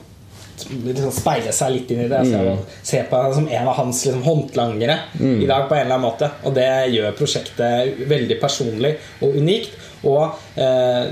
liksom 0.86 1.12
speile 1.12 1.52
seg 1.56 1.72
litt 1.76 1.92
inn 1.92 2.06
i 2.06 2.08
det. 2.12 2.20
Altså, 2.24 2.38
Mm. 2.38 2.62
Se 2.84 3.04
på 3.10 3.22
han 3.24 3.34
som 3.34 3.48
en 3.48 3.68
av 3.68 3.76
hans 3.76 4.06
liksom, 4.06 4.24
håndlangere 4.24 5.00
Mm. 5.20 5.42
i 5.44 5.48
dag 5.48 5.68
på 5.70 5.76
en 5.76 5.82
eller 5.86 5.96
annen 5.96 6.10
måte. 6.12 6.32
Og 6.46 6.54
det 6.54 6.70
gjør 6.94 7.12
prosjektet 7.18 8.08
veldig 8.08 8.40
personlig 8.42 8.96
og 9.22 9.36
unikt. 9.36 9.70
Og 10.04 10.32
eh, 10.58 11.12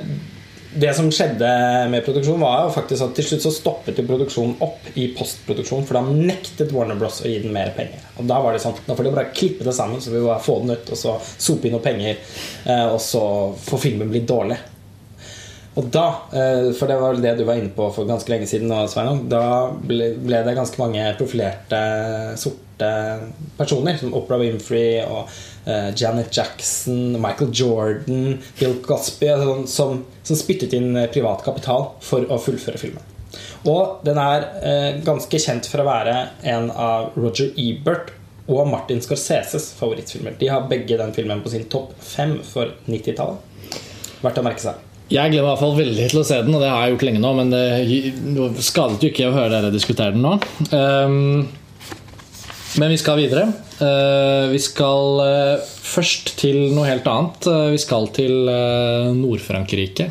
det 0.76 0.92
som 0.96 1.08
skjedde 1.10 1.90
med 1.90 2.04
produksjonen, 2.04 2.42
var 2.42 2.66
jo 2.66 2.74
faktisk 2.76 3.02
at 3.06 3.14
til 3.16 3.24
slutt 3.24 3.42
så 3.46 3.52
stoppet 3.56 3.96
jo 3.98 4.04
produksjonen 4.04 4.58
opp 4.60 4.90
i 5.00 5.06
postproduksjon, 5.16 5.86
for 5.88 5.94
da 5.94 6.02
nektet 6.02 6.74
Warner 6.76 6.96
Bros. 7.00 7.22
å 7.24 7.30
gi 7.32 7.40
den 7.40 7.54
mer 7.56 7.72
penger. 7.78 8.02
Og 8.20 8.28
da 8.28 8.42
var 8.44 8.52
det 8.52 8.60
sånn, 8.62 8.76
da 8.86 8.94
får 8.94 9.04
de 9.08 9.12
bare 9.16 9.32
klippe 9.34 9.64
det 9.64 9.74
sammen, 9.74 10.02
så 10.04 10.12
vi 10.12 10.20
bare 10.20 10.44
få 10.44 10.60
den 10.66 10.76
ut, 10.76 10.90
og 10.92 10.98
så 11.00 11.16
sope 11.38 11.66
inn 11.70 11.72
noe 11.78 11.80
penger, 11.86 12.18
eh, 12.66 12.86
og 12.92 13.00
så 13.00 13.56
får 13.56 13.80
filmen 13.80 14.10
bli 14.12 14.20
dårlig. 14.28 14.58
Og 15.76 15.90
da, 15.92 16.06
eh, 16.32 16.70
for 16.76 16.88
det 16.88 16.96
var 17.02 17.16
vel 17.16 17.24
det 17.24 17.34
du 17.38 17.44
var 17.48 17.60
inne 17.60 17.74
på 17.76 17.90
for 17.92 18.08
ganske 18.08 18.32
lenge 18.32 18.48
siden, 18.48 18.72
da 19.30 19.46
ble, 19.84 20.14
det 20.16 20.56
ganske 20.56 20.80
mange 20.80 21.04
profilerte 21.20 21.82
sorte 22.40 22.92
personer, 23.58 23.98
som 24.00 24.16
Oprah 24.16 24.40
Winfrey 24.40 25.02
og 25.04 25.28
eh, 25.68 25.92
Janet 25.96 26.32
Jackson, 26.32 27.18
Michael 27.20 27.52
Jordan, 27.52 28.38
Bill 28.60 28.78
Cosby, 28.88 29.28
altså 29.34 29.50
sånn 29.52 29.68
som, 29.68 30.00
som 30.24 30.40
spyttet 30.40 30.78
inn 30.78 30.96
privat 31.12 31.44
kapital 31.44 31.92
for 32.04 32.24
å 32.32 32.40
fullføre 32.40 32.80
filmen. 32.80 33.12
Og 33.68 34.00
den 34.08 34.20
er 34.22 34.48
eh, 34.64 34.90
ganske 35.04 35.40
kjent 35.42 35.68
for 35.68 35.84
å 35.84 35.90
være 35.90 36.16
en 36.56 36.70
av 36.72 37.18
Roger 37.20 37.52
Ebert 37.60 38.14
og 38.48 38.68
Martin 38.70 39.02
Scorseses 39.04 39.72
favorittfilmer. 39.76 40.38
De 40.40 40.54
har 40.54 40.70
begge 40.72 41.00
den 41.02 41.16
filmen 41.18 41.44
på 41.44 41.52
sin 41.52 41.68
topp 41.68 41.96
fem 42.00 42.38
for 42.46 42.78
90-tallet. 42.88 43.82
Verdt 44.22 44.40
å 44.40 44.46
merke 44.46 44.70
seg. 44.70 44.85
Jeg 45.06 45.30
gleder 45.30 45.44
meg 45.44 45.52
i 45.52 45.52
hvert 45.52 45.62
fall 45.62 45.76
veldig 45.78 46.08
til 46.10 46.20
å 46.22 46.26
se 46.26 46.40
den, 46.42 46.56
og 46.58 46.64
det 46.64 46.72
har 46.72 46.82
jeg 46.82 46.96
gjort 46.96 47.06
lenge 47.06 47.22
nå. 47.22 47.34
Men 47.38 47.54
det 47.54 48.64
skadet 48.66 49.06
jo 49.06 49.12
ikke 49.12 49.30
å 49.30 49.36
høre 49.36 49.52
dere 49.54 49.74
diskutere 49.74 50.16
den 50.16 50.26
nå. 50.26 50.34
Um, 50.74 51.46
men 52.82 52.92
vi 52.92 52.98
skal 53.00 53.20
videre. 53.22 53.46
Uh, 53.78 54.50
vi 54.50 54.60
skal 54.64 55.22
uh, 55.22 55.74
først 55.86 56.34
til 56.42 56.74
noe 56.74 56.90
helt 56.90 57.06
annet. 57.12 57.50
Vi 57.76 57.82
skal 57.86 58.10
til 58.18 58.50
Nord-Frankrike. 59.20 60.10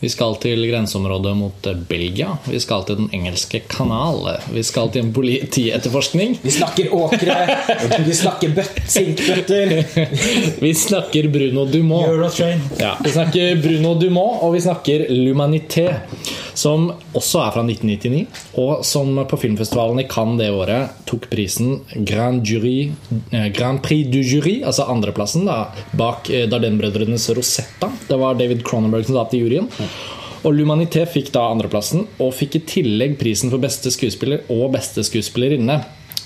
Vi 0.00 0.08
skal 0.08 0.36
til 0.40 0.62
grenseområdet 0.70 1.34
mot 1.36 1.66
Belgia. 1.88 2.30
Vi 2.48 2.60
skal 2.60 2.86
til 2.88 2.96
Den 3.02 3.10
engelske 3.12 3.60
kanal. 3.68 4.30
Vi 4.48 4.62
skal 4.64 4.88
til 4.94 5.04
en 5.04 5.12
politietterforskning. 5.12 6.38
Vi 6.42 6.54
snakker 6.54 6.94
åkre, 6.96 7.36
vi 8.06 8.14
snakker 8.16 8.54
bøtt, 8.56 8.80
sinkbøtter. 8.88 9.74
Vi 10.64 10.72
snakker 10.74 11.28
Bruno 11.32 11.66
Dumont. 11.68 12.08
Eurotrain. 12.08 12.62
Ja, 12.80 12.94
vi 13.04 13.12
snakker 13.12 13.60
Bruno 13.62 13.94
Dumont, 14.00 14.42
og 14.42 14.54
vi 14.54 14.60
snakker 14.64 15.06
L'Humanité, 15.10 15.86
som 16.60 16.90
også 17.16 17.40
er 17.44 17.54
fra 17.54 17.64
1999, 17.64 18.24
og 18.60 18.84
som 18.86 19.16
på 19.30 19.38
filmfestivalen 19.40 20.02
i 20.02 20.08
Cannes 20.10 20.40
det 20.40 20.50
året 20.54 21.00
tok 21.08 21.28
prisen 21.32 21.80
Grand, 22.06 22.44
Jury, 22.46 22.92
eh, 23.32 23.48
Grand 23.56 23.80
Prix 23.84 24.10
du 24.12 24.20
Jury, 24.20 24.60
altså 24.66 24.88
andreplassen, 24.92 25.46
da, 25.48 25.70
bak 25.96 26.30
eh, 26.30 26.46
Dardenne-brødrenes 26.50 27.30
Rosetta. 27.36 27.90
Det 28.08 28.18
var 28.20 28.38
David 28.38 28.64
Cronenberg 28.66 29.08
som 29.08 29.18
satt 29.18 29.36
i 29.36 29.42
juryen. 29.42 29.70
Og 30.40 30.54
Lumanité 30.56 31.04
fikk 31.08 31.32
da 31.34 31.46
andreplassen, 31.52 32.06
og 32.20 32.34
fikk 32.36 32.56
i 32.56 32.66
tillegg 32.68 33.18
prisen 33.20 33.52
for 33.52 33.60
beste 33.60 33.92
skuespiller 33.92 34.46
og 34.52 34.70
beste 34.76 35.04
skuespillerinne. 35.04 35.80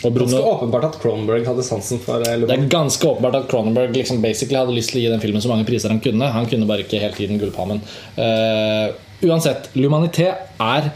Og 0.05 0.19
Ganske 0.19 0.43
åpenbart 0.45 0.85
at 0.91 0.99
Cronenberg 1.01 1.47
hadde 1.49 1.65
sansen 1.65 2.01
for 2.03 2.21
Lumanité. 2.21 2.51
det 2.51 2.59
er 2.59 2.69
ganske 2.73 3.09
åpenbart 3.09 3.39
at 3.39 3.49
Cronenberg 3.49 3.97
liksom 3.97 4.21
basically 4.23 4.59
hadde 4.61 4.75
lyst 4.77 4.93
til 4.93 5.01
å 5.01 5.05
gi 5.07 5.13
den 5.15 5.23
filmen 5.23 5.43
så 5.43 5.51
mange 5.51 5.67
priser 5.69 5.95
han 5.95 6.03
kunne. 6.05 6.29
Han 6.35 6.51
kunne 6.51 6.69
bare 6.69 6.85
ikke 6.85 7.01
helt 7.03 7.19
gi 7.19 7.31
den 7.31 7.41
gullpalmen. 7.41 7.81
Uh, 8.19 8.93
uansett, 9.29 9.71
L'Humanité 9.79 10.31
er 10.61 10.91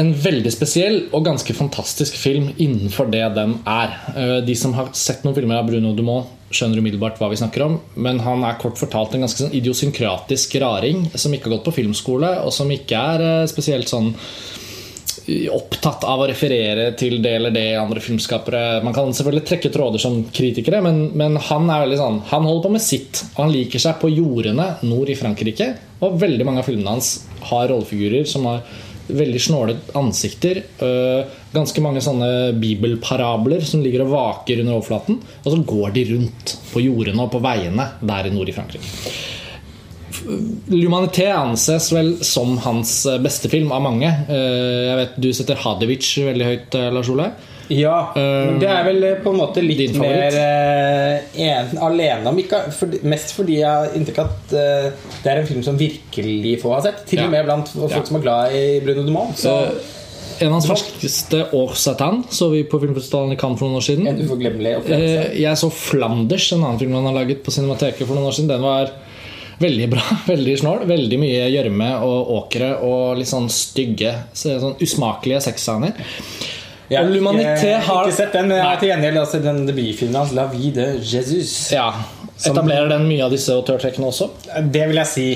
en 0.00 0.12
veldig 0.16 0.52
spesiell 0.54 0.94
og 1.12 1.26
ganske 1.26 1.54
fantastisk 1.56 2.16
film 2.16 2.48
innenfor 2.56 3.10
det 3.12 3.24
den 3.36 3.58
er. 3.68 3.96
Eh, 4.16 4.38
de 4.46 4.54
som 4.56 4.72
har 4.76 4.92
sett 4.96 5.24
noen 5.24 5.36
filmer 5.36 5.60
av 5.60 5.68
Bruno 5.68 5.92
Dumont, 5.96 6.38
skjønner 6.52 6.82
umiddelbart 6.82 7.16
hva 7.20 7.30
vi 7.32 7.38
snakker 7.40 7.64
om. 7.64 7.78
Men 7.96 8.20
han 8.24 8.44
er 8.44 8.58
kort 8.60 8.80
fortalt 8.80 9.14
en 9.16 9.24
ganske 9.24 9.40
sånn 9.40 9.54
idiosynkratisk 9.56 10.58
raring 10.60 11.06
som 11.14 11.32
ikke 11.32 11.48
har 11.48 11.58
gått 11.58 11.68
på 11.70 11.76
filmskole, 11.80 12.34
og 12.44 12.52
som 12.56 12.72
ikke 12.72 13.04
er 13.16 13.26
eh, 13.28 13.50
spesielt 13.52 13.92
sånn 13.92 14.12
opptatt 15.52 16.04
av 16.08 16.22
å 16.22 16.28
referere 16.30 16.90
til 16.98 17.20
det 17.22 17.34
eller 17.38 17.54
det 17.54 17.66
andre 17.78 18.02
filmskapere. 18.02 18.82
Man 18.84 18.94
kan 18.96 19.12
selvfølgelig 19.14 19.46
trekke 19.48 19.72
tråder 19.74 20.02
som 20.02 20.22
kritikere, 20.34 20.82
men, 20.84 21.04
men 21.18 21.38
han 21.50 21.68
er 21.70 21.84
veldig 21.84 21.98
sånn 22.00 22.22
Han 22.32 22.48
holder 22.48 22.64
på 22.66 22.72
med 22.76 22.84
sitt. 22.84 23.24
Han 23.38 23.52
liker 23.54 23.82
seg 23.82 24.00
på 24.02 24.10
jordene 24.12 24.72
nord 24.86 25.12
i 25.12 25.18
Frankrike. 25.18 25.72
Og 26.02 26.18
veldig 26.22 26.46
mange 26.48 26.62
av 26.64 26.66
filmene 26.66 26.96
hans 26.96 27.14
har 27.52 27.68
rollefigurer 27.70 28.26
som 28.28 28.48
har 28.50 28.64
veldig 29.12 29.42
snåle 29.42 29.76
ansikter. 29.98 30.62
øh, 30.82 31.38
ganske 31.52 31.82
mange 31.84 32.00
sånne 32.00 32.54
bibelparabler 32.56 33.60
som 33.66 33.82
ligger 33.84 34.06
og 34.06 34.14
vaker 34.14 34.62
under 34.62 34.78
overflaten. 34.78 35.20
Og 35.44 35.52
så 35.52 35.62
går 35.62 35.92
de 35.92 36.04
rundt 36.14 36.56
på 36.72 36.82
jordene 36.82 37.22
og 37.22 37.32
på 37.34 37.42
veiene 37.44 37.90
der 38.00 38.26
i 38.26 38.34
nord 38.34 38.48
i 38.48 38.56
Frankrike. 38.56 38.88
L'Humanité 40.72 41.26
anses 41.34 41.90
vel 41.92 42.12
som 42.24 42.56
hans 42.64 42.92
beste 43.22 43.48
film 43.52 43.72
av 43.74 43.82
mange. 43.84 44.08
Eh, 44.28 44.90
Jeg 44.90 44.96
vet 45.02 45.16
Du 45.20 45.30
setter 45.32 45.58
Hadevic 45.62 46.06
veldig 46.26 46.46
høyt, 46.50 46.74
eh, 46.78 46.90
Lars 46.94 47.10
Ole. 47.12 47.30
Ja, 47.72 48.10
men 48.16 48.58
det 48.60 48.68
er 48.68 48.82
vel 48.84 49.04
eh, 49.06 49.14
på 49.22 49.30
en 49.32 49.38
måte 49.38 49.62
litt 49.64 49.94
mer 49.96 50.34
eh, 50.36 51.38
en, 51.46 51.70
alene 51.80 52.28
om 52.28 52.36
ikke, 52.42 52.58
for, 52.76 52.90
Mest 53.08 53.32
fordi 53.36 53.60
jeg 53.62 53.68
har 53.70 53.94
inntrykk 53.96 54.18
av 54.18 54.32
at 54.34 54.52
eh, 54.58 54.90
det 55.22 55.30
er 55.32 55.40
en 55.40 55.46
film 55.48 55.62
som 55.64 55.78
virkelig 55.80 56.58
få 56.60 56.74
har 56.74 56.82
sett. 56.88 57.04
Til 57.08 57.22
Ja. 57.22 57.24
og 57.26 57.30
med 57.32 57.44
blant 57.48 57.68
folk 57.72 57.90
Ja. 57.94 58.02
som 58.04 58.16
er 58.18 58.24
glad 58.26 58.52
i 58.58 58.80
Bruno 58.84 59.06
Dumont. 59.08 59.36
Så 59.38 59.56
Eh, 59.62 60.46
En 60.46 60.48
av 60.48 60.54
hans 60.54 60.66
ferskeste 60.66 61.52
år 61.54 61.74
Satan 61.76 62.24
så 62.30 62.48
vi 62.50 62.64
på 62.64 62.80
filmfestivalen 62.80 63.32
i 63.32 63.36
Cannes 63.38 63.58
for 63.60 63.68
noen 63.68 63.76
år 63.78 63.84
siden. 63.86 64.06
en 64.08 64.18
uforglemmelig 64.24 64.76
opplevelse. 64.80 65.30
Eh, 65.32 65.40
Jeg 65.40 65.56
så 65.56 65.70
Flanders, 65.70 66.52
en 66.52 66.64
annen 66.64 66.78
film 66.80 66.92
han 66.94 67.04
har 67.04 67.14
laget 67.14 67.44
på 67.44 67.52
Cinemateket 67.52 68.06
for 68.06 68.14
noen 68.16 68.26
år 68.26 68.32
siden. 68.34 68.48
Den 68.48 68.62
var 68.62 68.90
veldig 69.62 69.90
bra. 69.92 70.06
Veldig 70.32 70.56
snål. 70.60 70.86
Veldig 70.90 71.20
mye 71.22 71.50
gjørme 71.52 71.90
og 72.06 72.32
åkre 72.38 72.72
og 72.86 73.20
litt 73.20 73.30
sånn 73.30 73.48
stygge, 73.52 74.14
sånn 74.36 74.78
usmakelige 74.82 75.42
sexscener. 75.48 75.94
Ja, 76.92 77.06
og 77.06 77.12
Lumanité 77.14 77.76
har 77.80 78.04
ikke 78.04 78.16
sett 78.18 78.34
den, 78.36 78.50
men 78.50 78.58
jeg 78.58 78.66
har 78.66 78.80
til 78.80 78.90
gjengjeld 78.90 79.20
altså, 79.22 79.38
den 79.40 79.62
debutfilmen 79.64 80.18
hans, 80.18 80.34
'La 80.36 80.50
vie 80.52 80.74
de 80.76 80.90
Jesus'. 81.00 81.72
Ja, 81.72 81.86
Etablerer 82.42 82.88
den 82.90 83.04
mye 83.06 83.22
av 83.26 83.32
disse 83.32 83.54
autørtrekkene 83.54 84.08
også? 84.08 84.28
Det 84.74 84.82
vil 84.90 84.98
jeg 84.98 85.10
si. 85.10 85.26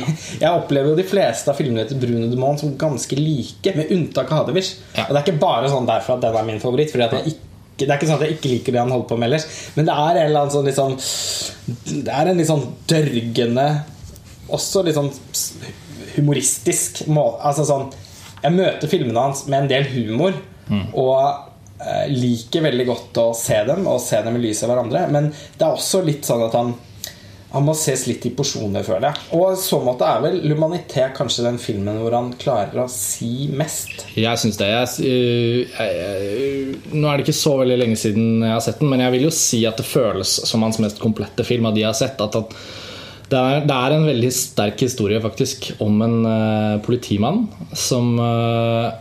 Jeg 0.41 0.51
opplever 0.51 0.93
jo 0.93 0.99
de 0.99 1.07
fleste 1.07 1.53
av 1.53 1.59
filmene 1.59 1.87
til 1.89 2.01
Bruno 2.03 2.29
Dumont 2.31 2.63
som 2.63 2.73
ganske 2.79 3.19
like, 3.19 3.75
med 3.77 3.93
unntak 3.95 4.33
av 4.33 4.43
Hadewish. 4.43 4.81
Ja. 4.97 5.07
Og 5.07 5.13
det 5.15 5.21
er 5.21 5.27
ikke 5.27 5.45
bare 5.45 5.71
sånn 5.71 5.89
derfor 5.89 6.17
at 6.17 6.25
den 6.25 6.39
er 6.41 6.49
min 6.49 6.63
favoritt. 6.63 6.91
Fordi 6.95 7.07
at 7.07 7.19
jeg 7.19 7.35
ikke, 7.35 7.85
det 7.85 7.91
er 7.91 7.99
ikke 7.99 8.09
sånn 8.11 8.19
at 8.19 8.27
jeg 8.27 8.39
ikke 8.39 8.53
liker 8.55 8.77
det 8.77 8.83
han 8.83 8.95
holder 8.95 9.11
på 9.13 9.21
med 9.21 9.29
ellers. 9.29 9.47
Men 9.77 9.89
det 9.89 9.99
er 10.07 10.11
en 10.15 10.23
eller 10.25 10.41
annen 10.41 10.55
sånn 10.57 10.71
liksom, 10.71 10.97
Det 12.07 12.17
er 12.17 12.33
en 12.33 12.41
litt 12.41 12.51
sånn 12.51 12.67
dørgende 12.91 13.69
Også 14.55 14.85
litt 14.87 14.99
sånn 14.99 15.13
humoristisk. 16.17 17.05
Altså 17.09 17.67
sånn 17.67 17.89
Jeg 18.43 18.55
møter 18.55 18.91
filmene 18.91 19.27
hans 19.29 19.47
med 19.51 19.65
en 19.65 19.71
del 19.71 19.89
humor. 19.95 20.37
Og 20.99 21.23
eh, 21.83 22.07
liker 22.11 22.67
veldig 22.67 22.89
godt 22.89 23.23
å 23.23 23.29
se 23.37 23.63
dem 23.69 23.87
og 23.87 24.03
se 24.03 24.21
dem 24.25 24.39
i 24.39 24.45
lys 24.49 24.65
av 24.67 24.73
hverandre. 24.75 25.07
Men 25.13 25.31
det 25.31 25.63
er 25.63 25.73
også 25.73 26.03
litt 26.07 26.27
sånn 26.29 26.47
at 26.49 26.59
han 26.59 26.77
han 27.57 27.65
må 27.65 27.73
ses 27.79 28.03
litt 28.09 28.25
i 28.27 28.33
porsjoner, 28.37 28.83
føler 28.85 29.07
jeg. 29.07 29.27
Og 29.39 29.55
i 29.55 29.61
så 29.61 29.79
måte 29.81 30.05
er 30.05 30.23
vel 30.25 30.41
Lumanité 30.51 31.07
kanskje 31.17 31.47
den 31.47 31.61
filmen 31.63 32.01
hvor 32.03 32.13
han 32.13 32.33
klarer 32.37 32.83
å 32.83 32.89
si 32.91 33.47
mest. 33.49 34.03
Jeg 34.19 34.43
syns 34.43 34.59
det. 34.61 34.69
Jeg, 34.73 35.07
øh, 35.07 35.61
jeg, 35.71 35.95
jeg, 36.01 36.81
nå 36.93 37.09
er 37.09 37.17
det 37.17 37.25
ikke 37.25 37.39
så 37.39 37.55
veldig 37.63 37.79
lenge 37.81 38.01
siden 38.01 38.43
jeg 38.45 38.53
har 38.53 38.65
sett 38.67 38.83
den, 38.83 38.91
men 38.93 39.05
jeg 39.05 39.15
vil 39.15 39.29
jo 39.29 39.33
si 39.33 39.63
at 39.69 39.81
det 39.81 39.87
føles 39.89 40.35
som 40.51 40.67
hans 40.67 40.81
mest 40.83 41.01
komplette 41.01 41.47
film 41.47 41.71
av 41.71 41.79
de 41.79 41.85
jeg 41.85 41.93
har 41.93 41.97
sett. 41.97 42.21
At, 42.21 42.37
at 42.37 42.59
det, 43.31 43.39
er, 43.39 43.65
det 43.67 43.75
er 43.75 43.95
en 43.95 44.07
veldig 44.07 44.31
sterk 44.35 44.85
historie 44.85 45.19
faktisk 45.23 45.73
om 45.83 45.99
en 46.05 46.21
uh, 46.27 46.77
politimann 46.85 47.47
som 47.75 48.15
uh, 48.21 48.93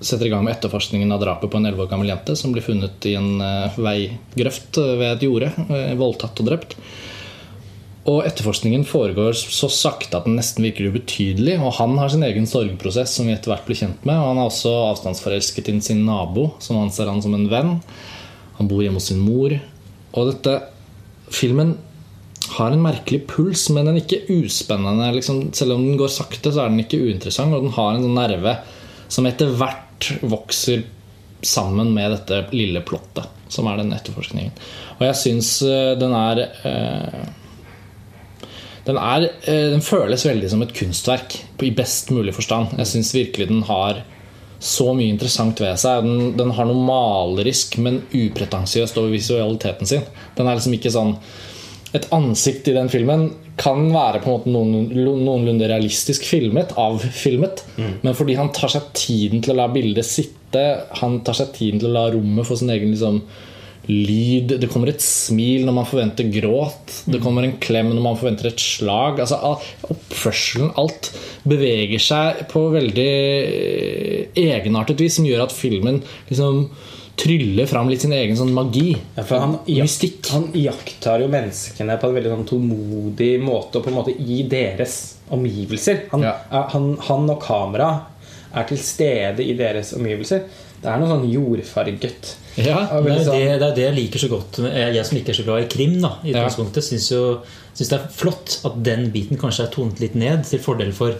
setter 0.00 0.26
i 0.26 0.32
gang 0.32 0.42
med 0.46 0.56
etterforskningen 0.56 1.12
av 1.14 1.20
drapet 1.22 1.52
på 1.52 1.60
en 1.60 1.68
11 1.68 1.84
år 1.84 1.90
gammel 1.92 2.10
jente 2.10 2.34
som 2.38 2.54
blir 2.54 2.64
funnet 2.66 3.06
i 3.06 3.14
en 3.18 3.36
uh, 3.38 3.78
veigrøft 3.78 4.80
ved 4.80 5.06
et 5.12 5.24
jorde, 5.28 5.52
voldtatt 6.00 6.42
og 6.42 6.50
drept. 6.50 6.76
Og 8.08 8.24
etterforskningen 8.24 8.82
foregår 8.88 9.36
så 9.36 9.68
sakte 9.70 10.16
at 10.18 10.26
den 10.26 10.38
nesten 10.38 10.64
virker 10.64 10.88
ubetydelig. 10.88 11.58
Og 11.60 11.76
han 11.76 11.98
har 12.00 12.10
sin 12.10 12.24
egen 12.26 12.48
sorgprosess 12.48 13.12
som 13.18 13.28
vi 13.28 13.34
etter 13.36 13.52
hvert 13.52 13.66
blir 13.68 13.78
kjent 13.78 14.06
med. 14.08 14.16
Og 14.16 14.32
han 14.32 14.40
er 14.40 14.48
også 14.48 14.72
avstandsforelsket 14.88 15.68
i 15.68 15.76
sin 15.84 16.00
nabo, 16.08 16.48
som 16.64 16.80
anser 16.80 17.10
han 17.12 17.20
som 17.22 17.36
en 17.36 17.46
venn. 17.52 17.76
Han 18.56 18.70
bor 18.72 18.80
hjemme 18.82 18.98
hos 18.98 19.10
sin 19.12 19.20
mor. 19.20 19.52
Og 20.16 20.32
dette 20.32 20.56
Filmen 21.30 21.76
har 22.56 22.74
en 22.74 22.82
merkelig 22.82 23.24
puls, 23.30 23.68
men 23.70 23.86
den 23.86 23.96
er 23.96 24.04
ikke 24.04 24.40
uspennende. 24.40 25.10
Liksom, 25.16 25.50
selv 25.56 25.76
om 25.76 25.84
den 25.86 25.98
går 26.00 26.10
sakte, 26.12 26.52
så 26.52 26.64
er 26.64 26.72
den 26.72 26.82
ikke 26.82 27.00
uinteressant. 27.02 27.54
Og 27.54 27.66
den 27.66 27.74
har 27.76 27.94
en 27.94 28.06
sånn 28.06 28.18
nerve 28.18 28.56
som 29.10 29.26
etter 29.28 29.52
hvert 29.58 30.10
vokser 30.22 30.84
sammen 31.46 31.92
med 31.94 32.12
dette 32.14 32.44
lille 32.52 32.82
plottet, 32.86 33.28
som 33.48 33.68
er 33.70 33.80
den 33.80 33.92
etterforskningen. 33.96 34.54
Og 34.98 35.04
jeg 35.08 35.18
syns 35.18 35.52
eh, 35.64 35.92
den 35.98 36.14
er 36.16 36.42
eh, 36.46 37.20
Den, 38.84 38.96
er, 38.96 39.28
eh, 39.48 39.66
den 39.72 39.84
føles 39.84 40.24
veldig 40.26 40.50
som 40.50 40.62
et 40.64 40.74
kunstverk 40.76 41.36
i 41.62 41.72
best 41.76 42.10
mulig 42.10 42.34
forstand. 42.36 42.74
Jeg 42.80 42.88
syns 42.88 43.14
virkelig 43.14 43.50
den 43.50 43.62
har 43.68 44.02
så 44.60 44.90
mye 44.92 45.12
interessant 45.12 45.60
ved 45.62 45.78
seg. 45.80 46.04
Den, 46.04 46.34
den 46.36 46.52
har 46.56 46.68
noe 46.68 46.84
malerisk, 46.84 47.78
men 47.80 48.02
upretensiøst 48.12 48.98
over 49.00 49.14
visualiteten 49.14 49.88
sin. 49.88 50.04
Den 50.36 50.48
er 50.48 50.58
liksom 50.58 50.76
ikke 50.76 50.92
sånn 50.92 51.14
Et 51.96 52.06
ansikt 52.14 52.68
i 52.70 52.74
den 52.76 52.90
filmen 52.92 53.28
kan 53.60 53.88
være 53.92 54.22
på 54.22 54.30
en 54.30 54.36
måte 54.36 54.52
noen, 54.54 54.90
noenlunde 55.24 55.68
realistisk 55.68 56.24
filmet, 56.28 56.72
avfilmet, 56.78 57.64
men 58.04 58.16
fordi 58.16 58.38
han 58.38 58.52
tar 58.56 58.72
seg 58.72 58.92
tiden 58.96 59.42
til 59.42 59.52
å 59.54 59.58
la 59.58 59.66
bildet 59.72 60.06
sitte, 60.06 60.64
han 61.02 61.20
tar 61.26 61.36
seg 61.40 61.50
tiden 61.56 61.82
til 61.82 61.90
å 61.90 61.96
la 61.98 62.04
rommet 62.14 62.46
få 62.46 62.56
sin 62.60 62.70
egen 62.72 62.94
liksom, 62.94 63.20
lyd. 63.90 64.54
Det 64.62 64.68
kommer 64.70 64.92
et 64.92 65.02
smil 65.02 65.66
når 65.66 65.76
man 65.80 65.88
forventer 65.88 66.30
gråt. 66.32 66.94
Det 67.10 67.20
kommer 67.22 67.46
en 67.46 67.58
klem 67.62 67.90
når 67.92 68.04
man 68.04 68.18
forventer 68.20 68.50
et 68.50 68.62
slag. 68.62 69.20
Altså, 69.22 69.56
oppførselen, 69.90 70.72
alt 70.80 71.10
beveger 71.48 72.02
seg 72.02 72.44
på 72.52 72.66
veldig 72.74 73.10
eh, 73.10 74.40
egenartet 74.40 75.00
vis, 75.02 75.18
som 75.18 75.28
gjør 75.28 75.46
at 75.46 75.56
filmen 75.56 76.02
liksom 76.30 76.64
tryller 77.20 77.66
fram 77.68 77.88
litt 77.92 78.00
sin 78.04 78.12
egen 78.16 78.36
sånn 78.38 78.52
magi. 78.56 78.94
Ja, 79.16 79.22
for 79.28 79.42
han, 79.42 79.58
Mystikk. 79.68 80.30
Han 80.32 80.48
iakttar 80.56 81.20
jo 81.20 81.28
menneskene 81.32 81.98
på 82.00 82.08
en 82.08 82.16
veldig 82.16 82.32
sånn 82.32 82.46
tålmodig 82.48 83.32
måte, 83.44 83.76
og 83.80 83.84
på 83.84 83.92
en 83.92 83.98
måte 83.98 84.14
i 84.16 84.42
deres 84.48 84.96
omgivelser. 85.30 86.06
Han, 86.14 86.22
Ja. 86.24 86.34
er- 86.50 86.68
han, 86.72 86.96
han 87.08 87.28
og 87.30 87.40
kamera 87.44 87.90
er 88.54 88.64
til 88.64 88.78
stede 88.78 89.44
i 89.44 89.52
deres 89.54 89.92
omgivelser. 89.94 90.44
Det 90.80 90.88
er 90.88 90.98
noe 90.98 91.08
sånn 91.12 91.26
jordfarget. 91.30 92.36
Ja, 92.56 92.86
Det 92.88 93.12
er 93.12 93.24
sånn- 93.24 93.36
det, 93.36 93.58
det 93.60 93.68
er 93.68 93.74
det 93.76 93.84
jeg 93.84 93.94
liker 93.98 94.18
så 94.18 94.28
godt. 94.32 94.58
Jeg, 94.64 95.04
som 95.06 95.18
ikke 95.18 95.28
er 95.28 95.38
så 95.38 95.44
glad 95.44 95.62
i 95.62 95.68
krim, 95.68 96.00
da, 96.00 96.14
i 96.24 96.32
Ja. 96.32 96.40
utgangspunktet, 96.40 96.82
syns 96.82 97.10
jo 97.12 97.40
synes 97.74 97.88
det 97.90 98.00
er 98.00 98.08
flott 98.16 98.60
at 98.64 98.82
den 98.82 99.10
biten 99.12 99.36
kanskje 99.38 99.64
er 99.68 99.70
tonet 99.70 100.00
litt 100.00 100.14
ned, 100.14 100.44
til 100.44 100.58
fordel 100.58 100.90
for 100.92 101.14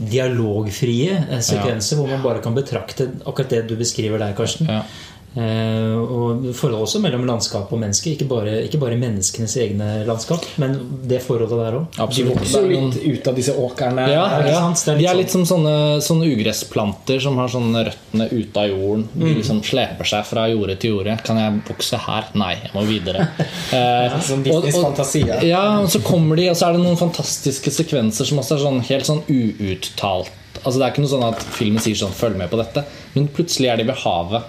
dialogfrie 0.00 1.18
sekvenser 1.44 1.96
ja. 1.96 2.00
hvor 2.00 2.08
man 2.08 2.22
bare 2.24 2.42
kan 2.44 2.54
betrakte 2.56 3.08
akkurat 3.26 3.50
det 3.52 3.62
du 3.68 3.76
beskriver 3.76 4.18
der, 4.22 4.32
Karsten. 4.38 4.66
Ja. 4.70 4.82
Eh, 5.30 5.94
og 5.94 6.48
forhold 6.58 6.82
også 6.88 6.98
mellom 6.98 7.22
landskap 7.28 7.70
og 7.70 7.78
menneske. 7.78 8.16
Ikke 8.16 8.26
bare, 8.26 8.64
ikke 8.66 8.80
bare 8.82 8.96
menneskenes 8.98 9.52
egne 9.62 10.00
landskap, 10.08 10.42
men 10.58 10.72
det 11.06 11.20
forholdet 11.22 11.60
der 11.60 11.76
òg. 11.78 12.00
De 12.16 12.24
vokser 12.26 12.64
jo 12.66 12.80
litt 12.88 12.96
ut 13.20 13.28
av 13.30 13.36
disse 13.38 13.54
åkrene. 13.54 14.08
Ja, 14.10 14.24
ja. 14.42 14.64
De 14.98 15.06
er 15.06 15.14
litt 15.20 15.30
som 15.30 15.44
sånne, 15.46 15.74
sånne 16.02 16.26
ugressplanter 16.32 17.22
som 17.22 17.38
har 17.38 17.52
sånne 17.52 17.84
røttene 17.92 18.26
ute 18.32 18.64
av 18.64 18.72
jorden. 18.72 19.06
De 19.14 19.34
liksom 19.38 19.62
sleper 19.62 20.10
seg 20.10 20.26
fra 20.26 20.48
jorde 20.50 20.76
til 20.82 20.96
jorde. 20.96 21.14
Kan 21.22 21.38
jeg 21.38 21.62
vokse 21.70 22.00
her? 22.08 22.26
Nei, 22.34 22.56
jeg 22.64 22.74
må 22.74 22.82
videre. 22.90 23.28
ja, 23.72 24.18
Sånn 24.18 24.42
og- 24.50 24.64
og- 24.66 24.72
fantasi. 24.80 25.22
Ja. 25.30 25.38
Ja, 25.46 25.62
og 25.84 25.88
så 25.94 26.02
kommer 26.02 26.36
de, 26.36 26.48
og 26.50 26.56
så 26.58 26.68
er 26.68 26.72
det 26.78 26.82
noen 26.82 26.98
fantastiske 26.98 27.70
sekvenser 27.70 28.26
som 28.26 28.38
også 28.42 28.58
er 28.58 28.64
sånn 28.66 28.82
helt 28.90 29.06
sånn 29.06 29.22
uuttalt. 29.30 30.30
Altså 30.64 30.76
Det 30.80 30.82
er 30.84 30.90
ikke 30.92 31.02
noe 31.06 31.12
sånn 31.14 31.24
at 31.24 31.42
filmen 31.54 31.80
sier 31.80 31.94
sånn 31.96 32.12
'følg 32.12 32.36
med 32.36 32.50
på 32.50 32.58
dette', 32.58 32.82
men 33.14 33.28
plutselig 33.28 33.70
er 33.70 33.76
de 33.78 33.84
ved 33.84 33.96
havet. 34.02 34.42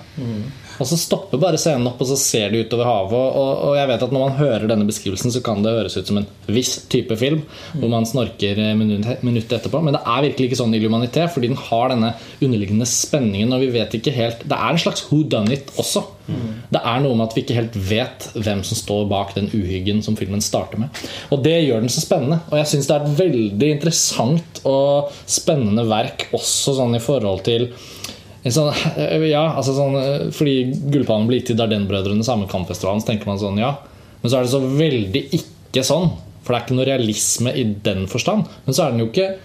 Og 0.82 0.88
så 0.90 0.98
stopper 1.00 1.42
bare 1.42 1.60
scenen 1.62 1.88
opp, 1.92 2.02
og 2.02 2.10
så 2.10 2.18
ser 2.20 2.52
de 2.52 2.64
utover 2.66 2.88
havet. 2.90 3.14
Og, 3.16 3.52
og, 3.68 3.76
jeg 3.78 3.90
vet 3.92 4.06
at 4.08 4.16
når 4.16 4.24
man 4.26 4.38
hører 4.40 4.68
denne 4.72 4.88
beskrivelsen, 4.88 5.34
så 5.34 5.44
kan 5.46 5.62
det 5.66 5.76
høres 5.76 5.98
ut 6.00 6.10
som 6.10 6.22
en 6.22 6.30
viss 6.52 6.74
type 6.92 7.16
film, 7.22 7.44
hvor 7.78 7.92
man 7.92 8.08
snorker 8.10 8.60
eh, 8.60 8.74
minutt- 8.78 9.22
minuttet 9.26 9.60
etterpå. 9.60 9.84
Men 9.86 9.98
det 9.98 10.02
er 10.02 10.26
virkelig 10.28 10.50
ikke 10.50 10.62
sånn 10.64 10.74
i 10.76 10.82
L'Humanité, 10.82 11.28
fordi 11.32 11.52
den 11.52 11.62
har 11.70 11.94
denne 11.94 12.16
underliggende 12.42 12.90
spenningen, 12.90 13.54
og 13.54 13.64
vi 13.64 13.72
vet 13.76 13.94
ikke 13.98 14.16
helt 14.16 14.42
Det 14.48 14.58
er 14.58 14.74
en 14.74 14.82
slags 14.82 15.06
who 15.12 15.22
done 15.30 15.54
it 15.54 15.72
også. 15.82 16.04
Det 16.72 16.80
er 16.80 17.02
noe 17.04 17.18
med 17.18 17.28
at 17.28 17.36
vi 17.36 17.44
ikke 17.44 17.58
helt 17.58 17.76
vet 17.90 18.28
hvem 18.38 18.62
som 18.68 18.78
står 18.80 19.08
bak 19.12 19.34
den 19.36 19.50
uhyggen 19.52 20.02
som 20.06 20.16
filmen 20.20 20.44
starter 20.44 20.80
med. 20.80 21.02
Og 21.34 21.42
det 21.44 21.58
gjør 21.66 21.84
den 21.84 21.92
så 21.92 22.04
spennende. 22.04 22.40
Og 22.52 22.60
jeg 22.62 22.70
syns 22.72 22.88
det 22.88 22.96
er 22.96 23.08
et 23.08 23.18
veldig 23.20 23.72
interessant 23.76 24.62
og 24.70 25.12
spennende 25.30 25.86
verk 25.90 26.30
også 26.38 26.78
sånn 26.78 26.96
i 26.96 27.04
forhold 27.04 27.44
til 27.48 27.68
Sånn, 28.44 28.74
ja, 29.30 29.44
altså 29.54 29.76
sånn, 29.78 30.32
fordi 30.34 30.74
Gullpalmen 30.90 31.28
ble 31.30 31.38
gitt 31.40 31.52
til 31.52 31.60
Darden-brødrene, 31.60 32.24
samme 32.26 32.48
kampfestivalen, 32.50 33.02
så 33.04 33.12
tenker 33.12 33.28
man 33.30 33.38
sånn, 33.38 33.60
ja. 33.62 33.76
Men 34.24 34.32
så 34.32 34.40
er 34.40 34.48
det 34.48 34.54
så 34.56 34.62
veldig 34.66 35.24
ikke 35.38 35.84
sånn. 35.86 36.10
For 36.42 36.54
det 36.54 36.58
er 36.58 36.66
ikke 36.66 36.76
noe 36.80 36.86
realisme 36.90 37.52
i 37.54 37.64
den 37.86 38.08
forstand. 38.10 38.48
Men 38.66 38.74
så 38.74 38.88
er 38.88 38.92
den 38.96 39.04
jo 39.06 39.12
ikke 39.12 39.36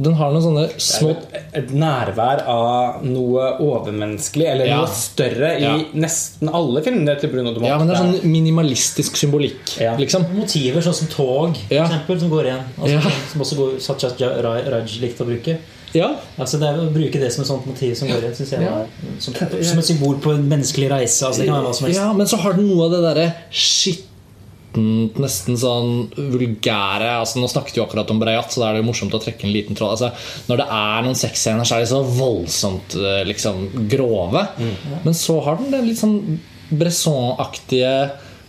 Den 0.00 0.14
har 0.16 0.30
noen 0.32 0.40
sånne 0.42 0.62
små 0.80 1.10
Et, 1.10 1.34
et 1.60 1.72
nærvær 1.76 2.40
av 2.48 3.02
noe 3.04 3.50
overmenneskelig 3.60 4.46
eller 4.48 4.64
Ja. 4.70 4.78
noe 4.80 4.86
større 4.88 5.50
i 5.58 5.62
Ja. 5.62 5.74
nesten 5.92 6.48
alle 6.56 6.80
filmene 6.80 7.18
til 7.20 7.28
Bruno 7.28 7.52
Dumont. 7.52 7.66
Ja, 7.68 7.76
men 7.76 7.86
det 7.86 7.96
er 7.98 8.00
sånn 8.00 8.24
minimalistisk 8.32 9.12
symbolikk, 9.20 9.74
Ja. 9.78 9.96
liksom. 9.98 10.24
Motiver 10.34 10.80
sånn 10.80 10.94
som 10.94 11.06
tog, 11.08 11.54
for 11.54 11.74
Ja. 11.74 11.84
eksempel, 11.86 12.18
som 12.18 12.30
går 12.30 12.44
igjen. 12.46 12.64
Altså, 12.80 12.94
Ja. 12.94 13.10
Som 13.30 13.40
også 13.42 13.56
går, 13.56 13.80
Satchad 13.80 14.18
Raj 14.42 14.86
likte 15.02 15.20
å 15.20 15.26
bruke. 15.26 15.58
Ja, 15.96 16.10
Altså 16.38 16.60
det 16.60 16.68
er 16.68 16.78
Å 16.78 16.90
bruke 16.94 17.18
det 17.18 17.32
som 17.34 17.42
et 17.42 17.48
sånt 17.48 17.66
motiv 17.66 17.96
som 17.98 18.10
går 18.10 18.22
igjen, 18.22 18.46
jeg 18.52 18.68
var 18.68 18.86
som, 19.18 19.34
som 19.34 19.80
et 19.82 19.88
symbol 19.88 20.20
på 20.22 20.34
en 20.36 20.44
menneskelig 20.50 20.90
reise. 20.92 21.24
Altså 21.26 21.42
Det 21.42 21.48
kan 21.48 21.58
være 21.58 21.66
hva 21.70 21.74
som 21.78 21.86
helst. 21.88 21.98
Ja, 22.00 22.12
men 22.16 22.30
så 22.30 22.38
har 22.44 22.54
den 22.58 22.68
noe 22.70 22.86
av 22.86 22.94
det 22.94 23.00
derre 23.08 23.26
skittent, 23.50 24.06
nesten 25.18 25.56
sånn 25.58 25.90
vulgære 26.14 27.08
altså 27.18 27.40
Nå 27.42 27.48
snakket 27.50 27.74
vi 27.74 27.82
akkurat 27.82 28.12
om 28.14 28.20
Breyat, 28.22 28.52
så 28.54 28.62
da 28.62 28.68
er 28.68 28.78
det 28.78 28.84
jo 28.84 28.88
morsomt 28.92 29.16
å 29.18 29.22
trekke 29.24 29.48
en 29.48 29.54
liten 29.56 29.74
tråd. 29.78 29.96
Altså, 29.96 30.12
når 30.46 30.62
det 30.62 30.68
er 30.78 31.06
noen 31.08 31.18
sexscener, 31.18 31.66
så 31.66 31.74
er 31.74 31.82
de 31.82 31.90
så 31.90 32.02
voldsomt 32.06 32.94
eh, 33.00 33.22
liksom 33.26 33.66
grove. 33.90 34.46
Men 35.02 35.16
så 35.18 35.40
har 35.42 35.58
den 35.58 35.74
den 35.74 35.88
litt 35.90 35.98
sånn 35.98 36.20
Bresson-aktige 36.70 37.94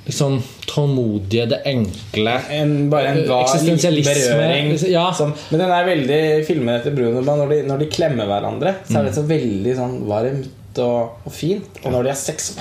liksom 0.06 0.40
tålmodige, 0.68 1.46
det 1.52 1.60
enkle 1.70 2.38
En, 2.50 2.90
bare 2.90 3.12
en 3.12 3.20
Eksistensialisme, 3.42 4.16
berøring. 4.16 4.72
ja. 4.92 5.04
Sånn. 5.18 5.34
men 5.52 5.60
den 5.66 5.74
er 5.76 5.86
veldig 5.90 6.22
filmet 6.48 6.80
etter 6.82 6.96
Bruno. 6.96 7.22
Når 7.22 7.54
de, 7.54 7.60
når 7.70 7.84
de 7.84 7.90
klemmer 7.92 8.30
hverandre, 8.30 8.76
så 8.88 9.00
er 9.02 9.10
det 9.10 9.14
så 9.18 9.26
veldig 9.30 9.76
sånn 9.78 10.00
varmt 10.10 10.50
og, 10.80 11.18
og 11.28 11.34
fint. 11.36 11.82
Og 11.84 11.92
når 11.92 12.04
de 12.08 12.12
har 12.14 12.20
sex 12.20 12.52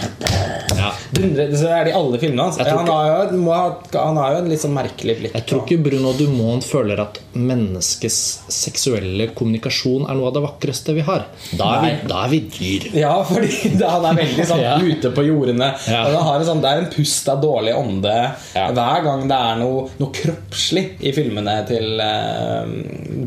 Ja. 0.76 0.90
Så 1.10 1.68
er 1.68 1.84
det 1.84 1.92
i 1.92 1.96
alle 1.98 2.18
filmene 2.22 2.46
hans. 2.48 2.58
Han 2.58 2.88
har, 2.88 3.30
jo, 3.32 3.40
ha, 3.52 3.62
han 3.94 4.18
har 4.20 4.34
jo 4.34 4.42
en 4.42 4.50
litt 4.50 4.62
sånn 4.62 4.74
merkelig 4.74 5.16
blikk. 5.18 5.34
Jeg 5.36 5.46
tror 5.50 5.62
ikke 5.66 5.78
Bruno 5.84 6.12
Dumont 6.16 6.64
føler 6.64 7.02
at 7.02 7.18
menneskets 7.36 8.18
seksuelle 8.50 9.28
kommunikasjon 9.36 10.06
er 10.08 10.18
noe 10.18 10.30
av 10.30 10.36
det 10.38 10.42
vakreste 10.44 10.94
vi 10.96 11.04
har. 11.06 11.26
Da 11.58 11.70
er, 11.76 11.82
vi, 11.84 11.92
da 12.10 12.22
er 12.24 12.32
vi 12.32 12.40
dyr. 12.56 12.86
Ja, 13.00 13.14
fordi 13.26 13.72
da 13.80 13.92
han 13.96 14.08
er 14.10 14.20
veldig 14.22 14.46
sånn 14.52 14.64
Ja. 14.70 14.76
ute 14.82 15.10
på 15.16 15.24
jordene. 15.24 15.70
Ja. 15.90 16.04
Sånn, 16.46 16.60
det 16.64 16.70
er 16.70 16.82
en 16.84 16.90
pust 16.92 17.28
av 17.32 17.40
dårlig 17.42 17.74
ånde 17.76 18.16
hver 18.54 19.04
gang 19.06 19.26
det 19.30 19.36
er 19.36 19.58
noe, 19.60 19.86
noe 20.00 20.14
kroppslig 20.14 20.86
i 21.04 21.12
filmene 21.16 21.56
til 21.68 22.00
uh, 22.00 22.64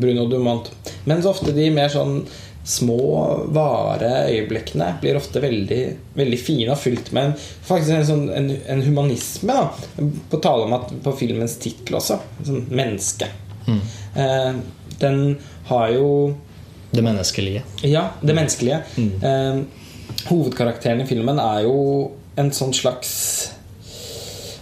Bruno 0.00 0.26
Dumont. 0.30 0.70
Mens 1.08 1.26
ofte 1.28 1.54
de 1.56 1.68
mer 1.74 1.92
sånn 1.92 2.22
små, 2.64 2.96
vare 3.52 4.10
øyeblikkene 4.30 4.86
blir 5.02 5.18
ofte 5.18 5.40
veldig, 5.44 5.80
veldig 6.16 6.38
fine 6.40 6.72
og 6.72 6.80
fylt 6.80 7.10
med 7.12 7.28
en, 7.28 7.34
faktisk 7.68 7.92
en, 7.92 8.06
sånn, 8.08 8.24
en, 8.32 8.48
en 8.72 8.82
humanisme. 8.86 9.52
Da. 9.52 10.08
På 10.32 10.40
tale 10.44 10.64
om 10.64 10.76
at 10.78 10.94
på 11.04 11.12
filmens 11.18 11.58
tittel 11.60 11.98
også. 12.00 12.18
Sånn 12.46 12.64
menneske. 12.72 13.28
Eh, 13.68 14.50
den 15.00 15.22
har 15.68 15.92
jo 15.92 16.08
Det 16.94 17.02
menneskelige. 17.04 17.62
ja, 17.82 18.08
det 18.22 18.34
menneskelige. 18.36 18.80
Eh, 18.98 19.62
hovedkarakteren 20.30 21.00
i 21.04 21.08
filmen 21.08 21.40
er 21.42 21.64
jo 21.66 21.78
en 22.36 22.50
sånn 22.54 22.72
slags 22.74 23.10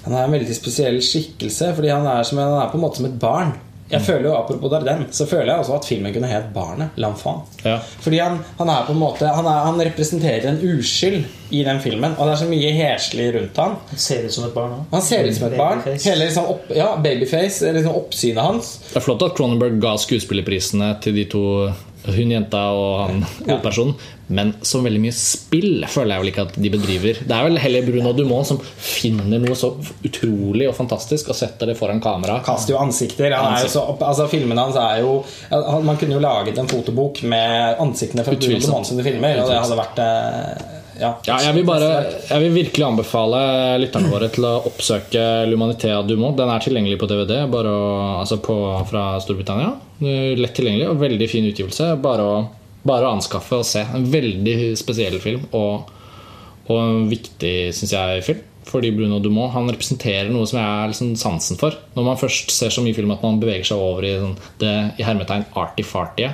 Han 0.04 0.15
er 0.17 0.24
en 0.24 0.33
veldig 0.35 0.54
spesiell 0.56 0.97
skikkelse, 0.99 1.68
fordi 1.76 1.92
han 1.92 2.06
er, 2.10 2.24
som, 2.26 2.40
han 2.42 2.56
er 2.58 2.70
på 2.72 2.74
en 2.74 2.83
måte 2.83 2.99
som 2.99 3.06
et 3.06 3.20
barn. 3.22 3.52
Jeg 3.92 4.05
føler 4.07 4.28
jo, 4.31 4.35
Apropos 4.39 4.73
Darden, 4.73 5.05
så 5.12 5.26
føler 5.28 5.53
jeg 5.53 5.65
også 5.65 5.76
at 5.76 5.89
filmen 5.89 6.15
kunne 6.15 6.31
het 6.31 6.49
'Barnet'. 6.55 6.97
L'enfant. 6.97 7.44
Ja. 7.65 7.78
Fordi 8.01 8.19
han, 8.19 8.39
han 8.58 8.69
er 8.69 8.87
på 8.87 8.92
en 8.92 8.99
måte 8.99 9.28
han, 9.28 9.47
er, 9.47 9.65
han 9.69 9.81
representerer 9.81 10.49
en 10.49 10.60
uskyld 10.78 11.25
i 11.51 11.62
den 11.65 11.81
filmen. 11.81 12.17
Og 12.17 12.26
det 12.26 12.33
er 12.33 12.41
så 12.41 12.49
mye 12.49 12.73
heslig 12.73 13.28
rundt 13.37 13.60
han 13.60 13.76
Han 13.91 13.99
ser 14.01 14.25
ut 14.25 14.35
som 14.35 14.49
et 14.49 14.55
barn 14.57 14.73
òg. 14.78 14.85
Han 14.92 15.05
ser 15.05 15.28
ut 15.28 15.37
som 15.37 15.49
et 15.51 15.58
barn. 15.58 15.85
Hele 15.85 16.25
liksom 16.25 16.51
opp, 16.55 16.73
ja, 16.76 16.89
babyface, 16.97 17.73
liksom 17.76 17.97
oppsynet 18.01 18.42
hans. 18.42 18.75
Det 18.89 19.01
er 19.01 19.05
flott 19.05 19.25
at 19.28 19.37
Cronenberg 19.37 19.81
ga 19.83 19.97
skuespillerprisene 20.01 20.94
til 21.05 21.21
de 21.21 21.28
to 21.37 21.44
hun 22.06 22.35
jenta 22.35 22.65
og 22.74 22.90
han 23.06 23.22
hovedpersonen. 23.47 23.94
Men 24.33 24.54
så 24.65 24.81
veldig 24.81 25.01
mye 25.02 25.15
spill 25.15 25.85
føler 25.92 26.15
jeg 26.15 26.22
vel 26.22 26.31
ikke 26.31 26.44
at 26.47 26.54
de 26.65 26.70
bedriver. 26.72 27.18
Det 27.20 27.36
er 27.36 27.47
vel 27.47 27.60
heller 27.60 27.86
Bruno 27.86 28.15
Dumont 28.17 28.49
som 28.49 28.60
finner 28.62 29.42
noe 29.42 29.56
så 29.58 29.74
utrolig 30.08 30.70
og 30.70 30.76
fantastisk 30.78 31.33
og 31.33 31.36
setter 31.36 31.68
det 31.68 31.76
foran 31.78 32.01
kamera. 32.02 32.38
kaster 32.47 32.74
jo 32.74 32.81
ansikter. 32.81 33.35
Han 33.36 33.58
jo 33.60 33.72
så, 33.72 33.85
altså 34.01 34.28
Filmene 34.33 34.65
hans 34.65 34.78
er 34.81 35.02
jo 35.02 35.18
Man 35.85 35.99
kunne 36.01 36.17
jo 36.17 36.22
laget 36.22 36.58
en 36.58 36.70
fotobok 36.70 37.22
med 37.28 37.83
ansiktene 37.83 38.24
fra 38.24 38.38
Bruno. 38.38 38.62
Dumont 38.62 38.88
sine 38.88 39.04
filmer, 39.04 39.42
og 39.42 39.51
det 39.51 39.58
hadde 39.60 39.78
vært 39.83 40.01
eh, 40.06 40.78
ja, 41.01 41.10
Ja, 41.26 41.39
jeg 41.47 41.55
vil, 41.57 41.65
bare, 41.69 41.91
jeg 42.28 42.42
vil 42.44 42.55
virkelig 42.57 42.87
anbefale 42.87 43.41
lytterne 43.83 44.10
våre 44.12 44.28
til 44.33 44.47
å 44.49 44.55
oppsøke 44.69 45.23
L'Humanité 45.49 45.92
av 45.94 46.07
Dumont. 46.08 46.37
Den 46.39 46.53
er 46.53 46.65
tilgjengelig 46.65 47.01
på 47.01 47.08
DVD 47.10 47.42
å, 47.47 47.76
altså 48.21 48.39
på, 48.44 48.57
fra 48.91 49.07
Storbritannia. 49.25 49.75
Lett 50.39 50.55
tilgjengelig 50.58 50.91
og 50.91 51.03
veldig 51.03 51.28
fin 51.31 51.49
utgivelse. 51.49 51.92
Bare 52.05 52.28
å, 52.28 52.39
bare 52.87 53.08
å 53.08 53.17
anskaffe 53.17 53.62
og 53.62 53.69
se. 53.69 53.85
En 53.97 54.07
veldig 54.12 54.73
spesiell 54.81 55.19
film 55.23 55.49
og, 55.51 55.92
og 56.69 56.78
en 56.78 57.05
viktig, 57.10 57.57
syns 57.76 57.97
jeg, 57.97 58.25
film. 58.28 58.49
Fordi 58.68 58.92
Bruno 58.94 59.18
Dumont 59.22 59.52
han 59.56 59.70
representerer 59.70 60.30
noe 60.32 60.46
som 60.48 60.60
jeg 60.60 60.68
har 60.68 60.90
liksom 60.90 61.12
sansen 61.18 61.58
for. 61.60 61.74
Når 61.96 62.06
man 62.06 62.20
først 62.20 62.52
ser 62.54 62.72
så 62.72 62.84
mye 62.84 62.96
film 62.96 63.10
at 63.14 63.24
man 63.24 63.40
beveger 63.42 63.66
seg 63.72 63.82
over 63.82 64.06
i 64.06 64.14
sånn, 64.20 64.36
det 64.62 64.72
i 65.00 65.06
hermetegn 65.06 65.44
arty-farty, 65.58 66.28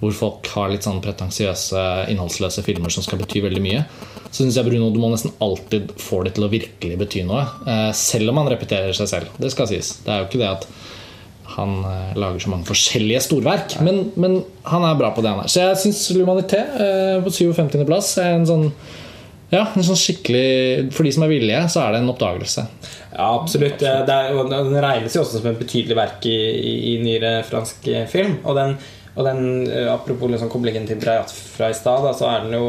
hvor 0.00 0.16
folk 0.16 0.50
har 0.54 0.72
litt 0.72 0.86
sånn 0.86 1.02
pretensiøse, 1.04 1.84
innholdsløse 2.12 2.64
filmer 2.66 2.92
som 2.94 3.04
skal 3.06 3.20
bety 3.22 3.44
veldig 3.44 3.62
mye, 3.64 3.84
så 4.30 4.42
syns 4.42 4.58
jeg 4.58 4.68
Bruno 4.68 4.90
Dumont 4.94 5.16
nesten 5.16 5.36
alltid 5.44 5.92
får 6.00 6.26
det 6.26 6.36
til 6.36 6.48
å 6.48 6.52
virkelig 6.52 7.00
bety 7.04 7.24
noe. 7.28 7.44
Eh, 7.68 7.90
selv 7.96 8.32
om 8.32 8.42
han 8.42 8.50
repeterer 8.52 8.96
seg 8.96 9.12
selv. 9.12 9.38
Det 9.40 9.52
skal 9.52 9.70
sies. 9.70 9.98
Det 10.04 10.12
er 10.12 10.22
jo 10.22 10.30
ikke 10.30 10.42
det 10.42 10.50
at 10.50 10.68
han 11.56 11.78
eh, 11.84 12.16
lager 12.18 12.42
så 12.42 12.52
mange 12.52 12.68
forskjellige 12.68 13.22
storverk. 13.28 13.78
Men, 13.86 14.10
men 14.20 14.40
han 14.68 14.84
er 14.84 14.98
bra 14.98 15.12
på 15.14 15.24
det 15.24 15.32
han 15.32 15.44
er. 15.44 15.52
Så 15.52 15.62
jeg 15.62 15.80
syns 15.84 16.04
Lumanité 16.16 16.60
eh, 16.60 17.18
på 17.24 17.32
57.-plass 17.32 18.16
er 18.22 18.34
en 18.34 18.48
sånn 18.48 18.70
ja, 19.52 19.62
en 19.62 19.84
sånn 19.86 19.98
skikkelig 19.98 20.92
For 20.94 21.06
de 21.06 21.12
som 21.14 21.24
er 21.26 21.30
villige, 21.30 21.62
så 21.70 21.84
er 21.84 21.94
det 21.94 22.02
en 22.02 22.10
oppdagelse. 22.10 22.66
Ja, 23.12 23.28
absolutt. 23.30 23.82
Er, 23.86 24.04
den 24.06 24.78
regnes 24.82 25.14
jo 25.16 25.22
også 25.22 25.38
som 25.38 25.50
et 25.52 25.60
betydelig 25.60 25.96
verk 25.96 26.26
i, 26.28 26.36
i, 26.92 26.94
nyere 27.04 27.38
fransk 27.46 27.86
film. 28.10 28.40
Og 28.44 28.58
den, 28.58 28.74
og 29.14 29.28
den 29.28 29.44
eh, 29.70 29.86
apropos 29.92 30.32
liksom 30.32 30.50
koblingen 30.52 30.88
til 30.88 30.98
Brayat 31.00 31.32
fra 31.32 31.70
i 31.70 31.78
stad, 31.78 32.08
så 32.18 32.28
er 32.32 32.44
den 32.44 32.58
jo 32.58 32.66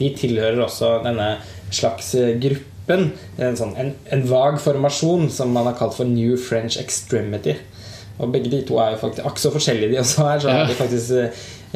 De 0.00 0.10
tilhører 0.18 0.60
også 0.66 0.98
denne 1.06 1.36
slags 1.70 2.12
eh, 2.18 2.34
gruppen. 2.42 3.12
En, 3.38 3.56
sånn, 3.58 3.72
en, 3.80 3.94
en 4.14 4.26
vag 4.28 4.60
formasjon 4.62 5.30
som 5.32 5.54
man 5.54 5.70
har 5.70 5.78
kalt 5.78 5.96
for 5.96 6.10
New 6.10 6.36
French 6.40 6.76
Extremity. 6.82 7.56
Og 8.18 8.32
begge 8.32 8.50
de 8.52 8.62
to 8.68 8.78
er 8.80 8.94
jo 8.94 9.02
faktisk 9.02 9.26
akkurat 9.26 9.44
så 9.44 9.52
forskjellige 9.54 9.92
de 9.92 9.98
også 10.00 10.26
er. 10.30 10.40
Så 10.40 10.48
er 10.52 10.70
de 10.70 10.76
faktisk 10.78 11.16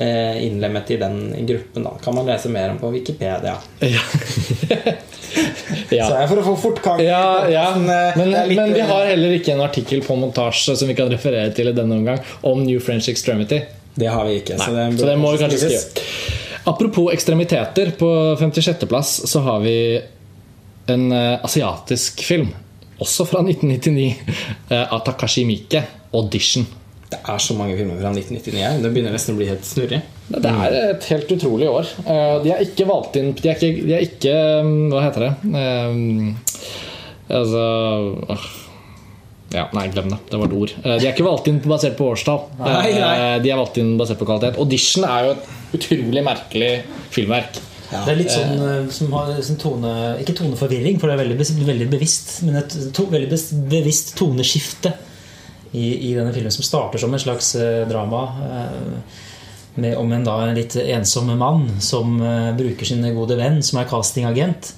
eh, 0.00 0.38
innlemmet 0.46 0.90
i 0.90 0.96
den 1.00 1.18
gruppen. 1.48 1.84
da 1.84 1.92
Kan 2.04 2.16
man 2.16 2.26
lese 2.30 2.48
mer 2.52 2.70
om 2.72 2.78
på 2.80 2.90
Wikipedia. 2.94 3.56
Ja. 3.84 4.04
Så 5.90 6.14
jeg 6.16 6.28
for 6.30 6.40
å 6.40 6.44
få 6.44 6.52
fortgang 6.58 7.00
Ja, 7.04 7.46
ja. 7.50 7.66
eh, 7.78 8.16
Men, 8.18 8.32
men 8.56 8.72
vi 8.74 8.82
har 8.86 9.06
heller 9.06 9.36
ikke 9.36 9.54
en 9.54 9.62
artikkel 9.64 10.02
på 10.04 10.16
montasje 10.18 10.74
som 10.78 10.90
vi 10.90 10.96
kan 10.98 11.10
referere 11.12 11.52
til 11.54 11.70
i 11.70 11.74
denne 11.76 12.00
omgang 12.00 12.18
om 12.46 12.64
New 12.64 12.80
French 12.82 13.08
Extremity. 13.12 13.60
Det 13.94 14.08
har 14.10 14.24
vi 14.26 14.38
ikke. 14.40 14.58
så 14.58 14.72
det, 14.74 14.86
Så 14.98 15.06
det 15.06 15.16
må 15.18 15.32
vi 15.34 15.42
kanskje 15.42 15.60
skrive. 15.64 16.06
Apropos 16.70 17.12
ekstremiteter, 17.14 17.92
på 17.98 18.08
56.-plass 18.40 19.14
så 19.30 19.40
har 19.46 19.62
vi 19.64 19.76
en 20.92 21.06
eh, 21.12 21.38
asiatisk 21.46 22.20
film, 22.26 22.50
også 23.00 23.26
fra 23.28 23.42
1999, 23.42 24.36
eh, 24.70 24.84
av 24.92 25.02
Takashi 25.06 25.44
Miike, 25.48 25.82
'Audition'. 26.12 26.66
Det 27.10 27.18
er 27.26 27.38
så 27.42 27.56
mange 27.58 27.74
filmer 27.76 27.98
fra 27.98 28.12
1999 28.14 28.60
her. 28.62 28.78
Det 28.78 28.92
begynner 28.94 29.12
nesten 29.16 29.34
å 29.34 29.38
bli 29.40 29.48
helt 29.48 29.64
snurrig. 29.66 30.00
Det 30.30 30.46
er 30.46 30.76
et 30.92 31.04
helt 31.10 31.32
utrolig 31.34 31.66
år. 31.68 31.88
Eh, 32.06 32.36
De 32.44 32.52
er 32.54 32.62
ikke 32.62 32.86
valgt 32.86 33.16
inn 33.18 33.32
De 33.34 33.48
er 33.50 33.56
ikke, 33.58 33.86
de 33.86 33.94
er 33.96 34.04
ikke 34.06 34.34
um, 34.62 34.90
Hva 34.92 35.02
heter 35.08 35.24
det? 35.26 35.32
Eh, 35.58 36.34
Altså 37.30 38.38
ja, 39.50 39.64
Nei, 39.74 39.88
glem 39.90 40.08
det. 40.12 40.18
Det 40.30 40.38
var 40.38 40.46
et 40.46 40.54
ord. 40.54 40.72
De 40.84 40.92
er 40.94 41.10
ikke 41.10 41.26
valgt 41.26 41.48
inn 41.50 41.58
basert 41.64 41.96
på 41.98 42.06
årstall. 42.12 42.44
Nei, 42.60 42.92
nei. 42.94 43.38
De 43.42 43.50
er 43.50 43.58
valgt 43.58 43.80
inn 43.82 43.96
basert 43.98 44.20
på 44.20 44.28
kvalitet. 44.28 44.58
Audition 44.62 45.02
er 45.08 45.24
jo 45.26 45.32
et 45.34 45.80
utrolig 45.80 46.22
merkelig 46.22 46.70
filmverk. 47.10 47.58
Det 47.90 48.12
er 48.12 48.18
litt 48.20 48.30
sånn 48.30 48.60
eh, 48.66 48.88
som 48.94 49.12
har 49.16 49.32
sånn 49.42 49.58
tone 49.58 49.92
Ikke 50.22 50.34
toneforvirring, 50.38 51.00
for 51.00 51.10
det 51.10 51.16
er 51.16 51.22
veldig, 51.24 51.38
bes- 51.40 51.54
veldig 51.66 51.88
bevisst, 51.90 52.28
men 52.46 52.60
et 52.62 52.76
to, 52.94 53.06
veldig 53.10 53.30
bevisst 53.70 54.12
toneskifte 54.18 54.92
i, 55.72 56.10
i 56.10 56.14
denne 56.14 56.32
filmen, 56.34 56.50
som 56.54 56.66
starter 56.66 56.98
som 57.02 57.12
en 57.14 57.22
slags 57.22 57.54
eh, 57.58 57.82
drama. 57.90 58.22
eh, 58.46 59.26
med, 59.80 59.94
om 59.96 60.10
en 60.12 60.24
da 60.26 60.32
en 60.48 60.56
litt 60.58 60.74
ensom 60.82 61.28
mann 61.38 61.68
som 61.80 62.16
eh, 62.20 62.48
bruker 62.58 62.84
sin 62.88 63.04
gode 63.14 63.36
venn, 63.38 63.60
som 63.62 63.78
er 63.78 63.86
castingagent, 63.88 64.72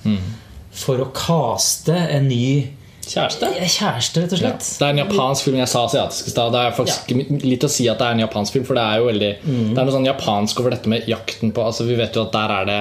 for 0.73 1.01
å 1.01 1.07
caste 1.17 1.97
en 1.97 2.29
ny 2.29 2.69
Kjæreste? 3.03 3.49
kjæreste, 3.67 4.23
rett 4.23 4.33
og 4.33 4.43
Ja. 4.43 4.53
Det 4.59 4.87
er 4.87 4.91
en 4.91 5.03
japansk 5.03 5.45
film. 5.45 5.59
Jeg 5.59 5.69
sa 5.69 5.85
asiatisk 5.87 6.27
i 6.27 6.31
stad. 6.31 6.53
Det 6.53 6.61
er 6.61 6.75
faktisk 6.77 7.11
ja. 7.11 7.39
litt 7.43 7.65
å 7.65 7.71
si 7.71 7.89
at 7.91 7.99
det 7.99 8.07
er 8.07 8.13
en 8.13 8.27
japansk 8.27 8.53
film, 8.53 8.65
for 8.65 8.79
det 8.79 8.83
er 8.83 8.99
jo 8.99 9.09
veldig 9.11 9.33
Det 9.43 9.79
er 9.79 9.85
noe 9.85 9.97
sånn 9.97 10.07
japansk 10.07 10.61
over 10.61 10.77
dette 10.77 10.89
med 10.89 11.09
jakten 11.11 11.53
på 11.53 11.65
Altså 11.65 11.85
Vi 11.89 11.97
vet 11.99 12.15
jo 12.15 12.23
at 12.23 12.33
der 12.33 12.55
er 12.55 12.69
det 12.69 12.79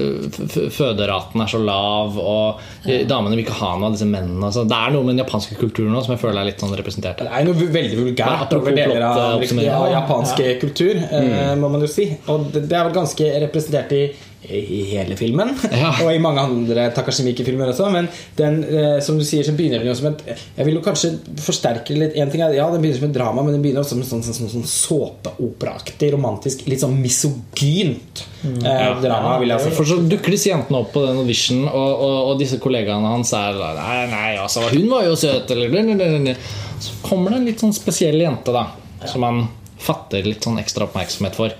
øh, 0.00 0.70
Føderaten 0.72 1.42
er 1.42 1.50
så 1.52 1.60
lav, 1.60 2.16
og 2.16 2.60
ja. 2.88 3.02
damene 3.04 3.36
vil 3.36 3.44
ikke 3.44 3.58
ha 3.60 3.74
noe 3.76 3.90
av 3.90 3.98
disse 3.98 4.08
mennene. 4.08 4.40
Altså, 4.46 4.64
det 4.64 4.78
er 4.78 4.94
noe 4.94 5.04
med 5.04 5.16
den 5.16 5.24
japanske 5.24 5.58
kulturen 5.60 5.92
nå 5.92 6.02
som 6.04 6.14
jeg 6.14 6.22
føler 6.22 6.40
er 6.40 6.48
litt 6.48 6.64
sånn 6.64 6.72
representert. 6.78 7.20
Det 7.20 7.28
er 7.28 7.48
noe 7.48 7.68
veldig 7.76 8.00
vulgært 8.00 8.56
over 8.56 8.76
deler 8.76 9.04
av 9.04 9.44
eh, 9.44 9.64
ja, 9.66 9.82
japansk 9.98 10.42
kultur, 10.64 10.96
mm. 10.96 11.60
må 11.60 11.72
man 11.74 11.84
jo 11.84 11.92
si. 11.92 12.08
Og 12.28 12.48
det, 12.54 12.64
det 12.70 12.78
er 12.78 12.88
vel 12.88 12.96
ganske 12.96 13.30
representert 13.44 13.96
i, 13.96 14.06
i 14.42 14.82
hele 14.92 15.16
filmen. 15.16 15.50
Ja. 15.72 15.90
og 16.04 16.12
i 16.14 16.20
mange 16.22 16.40
andre 16.40 16.86
Takashimiki-filmer 16.94 17.72
også. 17.72 17.88
Men 17.90 18.06
den, 18.38 18.60
eh, 18.64 18.98
som 19.04 19.18
du 19.18 19.24
sier, 19.26 19.42
så 19.44 19.54
begynner 19.56 19.82
den 19.82 19.90
jo 19.90 19.96
som 19.98 20.12
et 20.12 20.22
Jeg 20.28 20.68
vil 20.68 20.78
jo 20.78 20.82
kanskje 20.84 21.10
forsterke 21.42 21.96
litt 21.98 22.14
En 22.18 22.30
ting 22.30 22.44
er, 22.44 22.54
Ja, 22.56 22.68
den 22.70 22.84
begynner 22.84 23.00
som 23.00 23.08
et 23.08 23.16
drama, 23.16 23.42
men 23.42 23.56
den 23.56 23.64
begynner 23.64 23.82
også 23.82 23.96
som 23.96 24.04
en 24.04 24.08
sånn, 24.08 24.22
sånn, 24.24 24.38
sånn, 24.38 24.52
sånn 24.54 24.70
såpeoperaaktig, 24.70 26.12
romantisk, 26.14 26.64
litt 26.70 26.84
sånn 26.84 26.96
misogynt 27.02 28.24
eh, 28.46 28.88
drama, 29.02 29.36
vil 29.42 29.54
jeg 29.56 29.66
si. 29.66 29.74
For 29.80 29.90
så 29.90 29.98
dukker 30.14 30.36
disse 30.36 30.52
jentene 30.52 30.84
opp 30.84 30.94
på 30.94 31.04
den 31.04 31.20
audition, 31.24 31.64
og, 31.66 31.90
og, 32.06 32.16
og 32.30 32.42
disse 32.42 32.60
kollegaene 32.62 33.14
hans 33.16 33.34
er 33.36 33.58
Nei, 33.58 34.00
nei, 34.10 34.28
altså, 34.38 34.68
hun 34.70 34.86
var 34.90 35.06
jo 35.08 35.16
søt, 35.18 35.50
eller. 35.54 36.34
Så 36.78 36.94
kommer 37.02 37.34
det 37.34 37.40
en 37.40 37.48
litt 37.50 37.62
sånn 37.62 37.74
spesiell 37.74 38.20
jente, 38.22 38.54
da, 38.54 38.68
som 39.02 39.24
man 39.26 39.48
fatter 39.82 40.26
litt 40.26 40.46
sånn 40.46 40.60
ekstra 40.62 40.86
oppmerksomhet 40.86 41.36
for. 41.38 41.54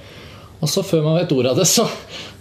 Og 0.59 0.71
så, 0.71 0.83
før 0.83 1.05
man 1.05 1.19
vet 1.21 1.33
ordet 1.35 1.53
av 1.53 1.61
det, 1.61 1.67
så, 1.71 1.85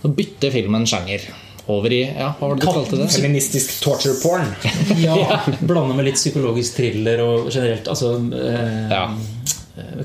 så 0.02 0.14
bytter 0.14 0.52
filmen 0.54 0.86
sjanger. 0.90 1.28
Over 1.68 1.92
i 1.92 2.02
Ja, 2.06 2.30
hva 2.40 2.48
var 2.48 2.56
det 2.56 2.64
du 2.64 2.68
kalte 2.72 2.96
det? 3.02 3.10
Feministisk 3.12 3.82
torture 3.84 4.16
porn. 4.22 4.46
Ja, 5.04 5.42
Blanda 5.60 5.98
med 5.98 6.06
litt 6.08 6.16
psykologisk 6.16 6.78
thriller 6.80 7.20
og 7.26 7.50
generelt 7.52 7.90
altså, 7.92 8.14
eh, 8.32 8.94
Ja. 8.94 9.02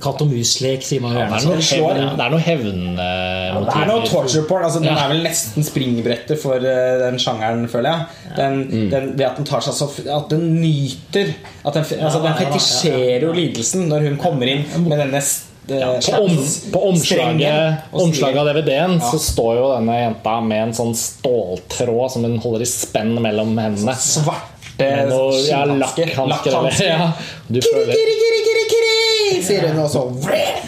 Katt 0.05 0.21
og 0.21 0.29
mus-lek, 0.29 0.83
sier 0.85 1.01
man 1.01 1.15
Ja, 1.17 1.29
Det 1.31 1.39
er 1.39 1.47
noe 1.49 1.63
slår, 1.65 1.95
hevn, 1.95 2.03
ja. 2.03 2.09
det 2.19 2.25
er 2.27 2.33
noe 2.35 2.43
hevnmotiv. 2.45 3.69
Det 3.71 3.77
er 3.81 3.87
noe 3.89 4.03
torture 4.11 4.43
porn. 4.51 4.67
Altså, 4.67 4.83
den 4.83 4.91
Ja. 4.91 5.05
er 5.07 5.13
vel 5.15 5.23
nesten 5.25 5.65
springbrettet 5.65 6.43
for 6.43 6.57
eh, 6.61 6.99
den 7.07 7.17
sjangeren, 7.23 7.63
føler 7.73 7.89
jeg. 7.95 8.35
Den, 8.37 8.59
den, 8.93 9.07
det 9.17 9.29
at 9.31 9.39
den 9.41 9.49
tar 9.49 9.61
seg 9.65 9.75
så 9.79 9.89
At 10.17 10.29
den 10.35 10.45
nyter 10.61 11.31
At 11.65 11.75
den, 11.79 11.85
altså, 12.03 12.21
den 12.27 12.37
fetisjerer 12.43 13.25
jo 13.29 13.33
lidelsen 13.39 13.87
når 13.89 14.09
hun 14.11 14.19
kommer 14.21 14.51
inn 14.51 14.67
med 14.89 14.99
denne 14.99 15.23
eh, 15.69 16.01
På, 16.11 16.23
om, 16.25 16.37
på 16.73 16.83
omslaget, 16.89 17.75
omslaget 17.93 18.39
av 18.39 18.47
DVD-en 18.51 18.99
Ja. 19.01 19.11
så 19.13 19.19
står 19.23 19.57
jo 19.61 19.69
denne 19.77 19.99
jenta 20.01 20.41
med 20.41 20.63
en 20.69 20.75
sånn 20.75 20.95
ståltråd 20.99 22.11
som 22.17 22.25
hun 22.27 22.39
holder 22.43 22.63
i 22.63 22.71
spenn 22.71 23.15
mellom 23.23 23.55
hendene. 23.59 23.95
Svarte 23.95 24.49
Med 24.83 25.09
noe 25.13 25.37
ja, 25.47 25.65
lakkhansker. 25.65 26.51
eller- 26.59 26.83
Ja. 26.89 27.13
Du 27.49 27.61
Kiri, 27.61 27.95
kiri, 27.95 28.41
kiri, 28.47 28.65
kiri, 28.73 29.43
sier 29.43 29.69
hun, 29.69 29.79
og 29.85 29.91
så 29.91 30.03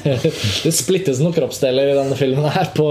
Det 0.64 0.72
splittes 0.74 1.18
noen 1.22 1.32
kroppsdeler 1.34 1.90
i 1.92 1.96
denne 1.96 2.16
filmen 2.18 2.44
her 2.52 2.68
på, 2.76 2.88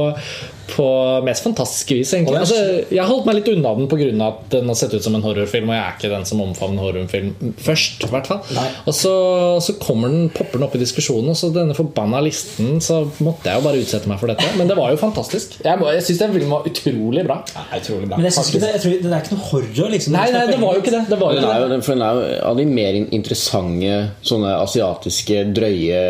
på 0.70 0.86
mest 1.26 1.44
fantastiske 1.44 1.96
vis. 1.98 2.14
egentlig 2.16 2.38
altså, 2.40 2.56
Jeg 2.90 3.06
holdt 3.06 3.26
meg 3.28 3.36
litt 3.36 3.50
unna 3.52 3.74
den 3.76 3.88
pga. 3.92 4.28
at 4.28 4.50
den 4.50 4.68
har 4.72 4.76
sett 4.80 4.94
ut 4.94 5.04
som 5.04 5.16
en 5.16 5.22
horrorfilm, 5.22 5.68
og 5.70 5.76
jeg 5.76 5.84
er 5.84 5.98
ikke 5.98 6.12
den 6.14 6.26
som 6.26 6.42
omfavner 6.42 6.82
horrorfilm 6.86 7.34
først. 7.60 8.04
i 8.08 8.10
hvert 8.14 8.28
fall 8.28 8.42
Og 8.88 8.94
så, 8.96 9.14
så 9.62 9.76
kommer 9.80 10.10
den, 10.10 10.30
popper 10.34 10.58
den 10.58 10.64
opp 10.68 10.76
i 10.76 10.82
diskusjonen, 10.82 11.30
og 11.30 11.36
så 11.38 11.52
denne 11.54 11.76
forbanna 11.78 12.22
listen, 12.24 12.80
så 12.82 13.04
måtte 13.20 13.50
jeg 13.52 13.60
jo 13.60 13.66
bare 13.68 13.82
utsette 13.84 14.08
meg 14.10 14.20
for 14.24 14.28
dette. 14.32 14.48
Men 14.58 14.68
det 14.72 14.78
var 14.80 14.92
jo 14.92 14.98
fantastisk. 15.04 15.60
Jeg, 15.64 15.80
må- 15.80 15.92
jeg 15.94 16.04
syns 16.08 16.20
den 16.24 16.34
filmen 16.38 16.50
var 16.56 16.64
utrolig 16.72 17.26
bra. 17.28 17.38
Ja, 17.54 17.66
utrolig 17.80 18.08
bra. 18.10 18.18
Men 18.18 18.26
jeg 18.30 18.34
synes 18.38 18.50
ikke 18.54 18.64
det, 18.64 18.72
jeg 18.74 18.82
tror, 18.86 18.98
det 19.04 19.14
er 19.14 19.24
ikke 19.28 19.36
noe 19.36 19.48
horror, 19.52 19.90
liksom. 19.94 20.14
Nei, 20.18 20.28
nei, 20.32 20.46
det 20.48 20.60
var 20.64 20.74
jo 20.74 20.82
ikke 20.82 20.96
det. 20.96 21.04
det, 21.10 21.20
var 21.20 21.34
jo 21.34 21.42
Den 21.42 21.50
er 21.50 21.68
det. 21.68 21.78
jo, 21.78 21.82
for 21.82 21.94
den 21.94 22.02
er 22.08 22.14
jo 22.14 22.40
av 22.54 22.58
de 22.58 22.66
mer 22.66 23.00
interessante 23.04 23.94
sånne 24.24 24.56
asiatiske, 24.64 25.44
drøye 25.54 26.02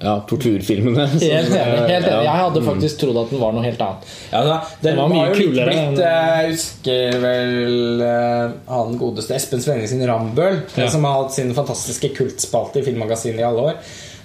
ja, 0.00 0.14
torturfilmene. 0.28 1.04
som, 1.12 1.20
Helt 1.28 1.54
enig. 1.54 1.80
helt 1.90 2.06
enig. 2.08 2.24
Jeg 2.24 2.36
hadde 2.40 2.62
faktisk 2.64 3.00
trodd 3.02 3.18
at 3.20 3.32
den 3.34 3.40
var 3.42 3.52
noe 3.52 3.64
helt 3.66 3.82
annet. 3.84 4.06
Ja, 4.32 4.40
da, 4.46 4.54
den 4.80 4.96
var 4.96 5.08
var, 5.10 5.12
mye 5.12 5.34
kulere 5.36 5.66
blitt 5.68 6.00
eh, 6.00 6.28
Jeg 6.40 6.52
husker 6.54 7.18
vel 7.24 8.04
eh, 8.06 8.54
han 8.72 8.96
godeste 9.00 9.36
Espen 9.36 9.60
Svenning 9.64 9.90
sin 9.92 10.04
Rambøll, 10.08 10.62
Ja. 10.78 10.88
som 10.92 11.04
har 11.04 11.18
hatt 11.22 11.36
sin 11.36 11.52
fantastiske 11.56 12.12
kultspalte 12.16 12.80
i 12.80 12.86
Filmmagasinet 12.88 13.42
i 13.42 13.46
alle 13.50 13.66
år. 13.72 13.80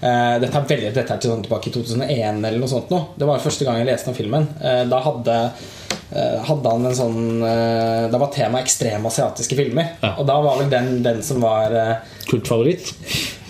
Eh, 0.05 0.33
dette 0.43 0.59
er 0.61 0.67
veldig 0.71 0.93
dette 0.95 1.15
er 1.15 1.21
til 1.23 1.31
sånn 1.35 1.43
tilbake 1.45 1.71
i 1.71 1.75
2001 1.75 2.39
eller 2.45 2.59
noe 2.61 2.71
sånt 2.71 2.91
nå. 2.95 3.01
Det 3.19 3.27
var 3.27 3.43
første 3.43 3.67
gang 3.67 3.79
jeg 3.81 3.91
leste 3.91 4.11
om 4.11 4.17
filmen. 4.17 4.47
Eh, 4.63 4.83
da 4.91 5.03
hadde 5.11 5.39
hadde 6.15 6.69
han 6.69 6.85
en 6.85 6.93
sånn 6.95 7.39
Da 7.41 8.19
var 8.21 8.29
temaet 8.31 8.67
ekstreme 8.67 9.09
asiatiske 9.09 9.57
filmer. 9.57 9.87
Ja. 10.03 10.11
Og 10.21 10.27
da 10.29 10.35
var 10.45 10.59
vel 10.61 10.69
den, 10.71 11.01
den 11.03 11.23
som 11.25 11.41
var 11.43 11.73
Kultfavoritt. 12.29 12.93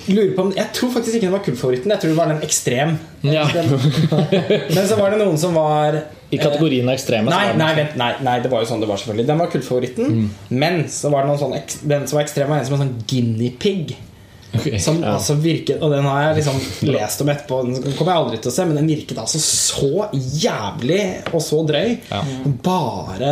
Om, 0.07 0.51
Jeg 0.55 0.67
tror 0.73 0.91
faktisk 0.93 1.15
ikke 1.17 1.25
den 1.27 1.33
var 1.33 1.43
kultfavoritten. 1.45 1.91
Jeg 1.91 2.01
tror 2.01 2.11
det 2.11 2.17
var 2.17 2.31
den 2.33 2.41
ekstrem. 2.45 2.97
Ja. 3.25 3.45
Men 4.75 4.87
så 4.87 4.97
var 4.99 5.13
det 5.13 5.19
noen 5.21 5.37
som 5.41 5.55
var 5.57 5.97
I 6.29 6.37
kategorien 6.41 6.89
ekstreme. 6.93 7.31
Nei, 7.33 7.53
nei, 7.57 7.71
vent, 7.77 7.95
nei, 7.99 8.11
nei, 8.25 8.35
det 8.43 8.51
var 8.51 8.61
jo 8.63 8.69
sånn 8.69 8.83
det 8.83 8.89
var 8.89 9.01
selvfølgelig 9.01 9.27
Den 9.31 9.41
var 9.41 9.53
kultfavoritten 9.53 10.11
Mm. 10.15 10.25
Men 10.49 10.83
så 10.91 11.09
var 11.13 11.25
det 11.25 11.31
noen 11.33 11.41
sånn 11.41 11.55
Den 11.89 12.05
som 12.07 12.19
var 12.19 12.25
ekstrem 12.27 12.51
var 12.51 12.59
en 12.61 12.67
som 12.67 12.75
var 12.77 12.83
sånn 12.85 12.97
guinea 13.09 13.55
pig 13.59 13.95
Ok, 14.55 14.67
Som 14.81 15.01
altså 15.03 15.35
virket, 15.41 15.81
og 15.83 15.91
den 15.93 16.05
har 16.07 16.21
jeg 16.29 16.39
liksom 16.41 16.59
lest 16.93 17.21
om 17.23 17.29
etterpå, 17.33 17.59
den 17.67 17.95
kommer 17.97 18.11
jeg 18.13 18.21
aldri 18.23 18.39
til 18.43 18.51
å 18.51 18.55
se, 18.55 18.65
men 18.69 18.79
den 18.79 18.89
virket 18.89 19.19
altså 19.21 19.41
så 19.41 20.07
jævlig 20.13 20.99
og 21.31 21.41
så 21.43 21.61
drøy. 21.67 21.95
Bare 22.65 23.31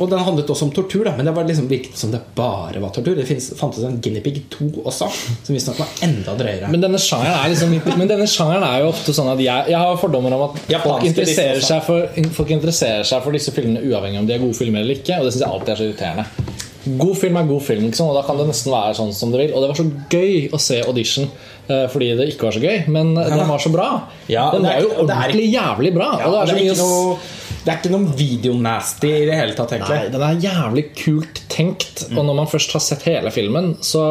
Og 0.00 0.06
den 0.10 0.24
handlet 0.26 0.50
også 0.52 0.68
om 0.68 0.72
tortur, 0.74 1.04
da, 1.08 1.14
men 1.16 1.28
det 1.28 1.34
var 1.36 1.48
liksom 1.48 1.68
virket 1.70 1.98
som 1.98 2.12
det 2.14 2.20
bare 2.36 2.82
var 2.82 2.92
tortur. 2.94 3.14
Det 3.18 3.26
finnes, 3.28 3.50
fantes 3.58 3.84
en 3.86 3.98
Guinea 4.02 4.22
Pig 4.24 4.42
2 4.52 4.70
også, 4.84 5.08
som 5.44 5.54
visstnok 5.56 5.80
var 5.82 5.92
enda 6.06 6.36
drøyere. 6.38 6.70
Men 6.72 6.84
denne 6.84 7.00
sjangeren 7.00 7.36
er 7.40 7.52
liksom 7.54 7.76
Men 8.00 8.10
denne 8.10 8.26
sjangeren 8.30 8.64
er 8.66 8.84
jo 8.84 8.90
ofte 8.92 9.14
sånn 9.16 9.30
at 9.32 9.40
jeg, 9.42 9.70
jeg 9.72 9.80
har 9.80 10.00
fordommer 10.00 10.34
om 10.36 10.46
at 10.50 10.58
folk 10.84 11.06
interesserer, 11.08 11.60
seg 11.64 11.84
for, 11.86 12.08
folk 12.36 12.54
interesserer 12.54 13.06
seg 13.06 13.22
for 13.24 13.36
disse 13.36 13.54
filmene 13.54 13.82
uavhengig 13.86 14.20
om 14.22 14.28
de 14.28 14.36
er 14.36 14.42
gode 14.42 14.58
filmer 14.58 14.84
eller 14.84 15.00
ikke. 15.00 15.18
Og 15.20 15.28
det 15.28 15.34
syns 15.34 15.44
jeg 15.46 15.52
alltid 15.54 15.74
er 15.74 15.80
så 15.80 15.88
irriterende. 15.88 16.68
God 16.84 17.16
film 17.20 17.36
er 17.36 17.48
god 17.48 17.62
film, 17.66 17.86
liksom, 17.90 18.08
og 18.08 18.16
da 18.16 18.22
kan 18.24 18.38
det 18.40 18.46
nesten 18.48 18.72
være 18.72 18.96
sånn 18.96 19.12
som 19.16 19.32
det 19.32 19.42
vil. 19.42 19.52
Og 19.54 19.64
det 19.64 19.70
var 19.72 19.80
så 19.80 19.88
gøy 20.12 20.48
å 20.56 20.60
se 20.60 20.80
audition 20.86 21.28
eh, 21.68 21.84
fordi 21.92 22.08
det 22.16 22.30
ikke 22.32 22.48
var 22.48 22.56
så 22.56 22.62
gøy, 22.64 22.78
men 22.88 23.12
ja. 23.18 23.28
den 23.34 23.50
var 23.50 23.62
så 23.62 23.72
bra. 23.74 23.90
Ja, 24.32 24.48
den 24.54 24.64
var 24.64 24.80
jo 24.80 24.88
ikke- 24.88 25.04
ordentlig 25.04 25.46
jævlig 25.52 25.94
bra. 25.98 26.10
Ja, 26.22 26.30
det 26.32 26.40
er 26.40 26.50
det, 26.50 26.56
er 26.56 26.72
ikke 26.72 26.80
noe, 26.80 27.18
det 27.60 27.72
er 27.74 27.80
ikke 27.82 27.94
noe 27.94 28.16
videonasty 28.16 29.12
i 29.12 29.24
det 29.28 29.38
hele 29.42 29.56
tatt, 29.58 29.76
egentlig. 29.76 30.00
Nei, 30.00 30.12
den 30.16 30.26
er 30.30 30.44
jævlig 30.48 30.86
kult 31.04 31.42
tenkt. 31.52 32.06
Og 32.14 32.24
når 32.24 32.40
man 32.42 32.50
først 32.50 32.72
har 32.72 32.84
sett 32.84 33.04
hele 33.10 33.32
filmen, 33.34 33.74
så 33.84 34.06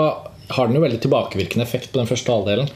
har 0.49 0.67
den 0.69 0.76
jo 0.78 0.82
veldig 0.82 0.99
tilbakevirkende 1.03 1.64
effekt 1.65 1.92
på 1.94 1.99
den 2.01 2.08
første 2.10 2.32
halvdelen. 2.33 2.69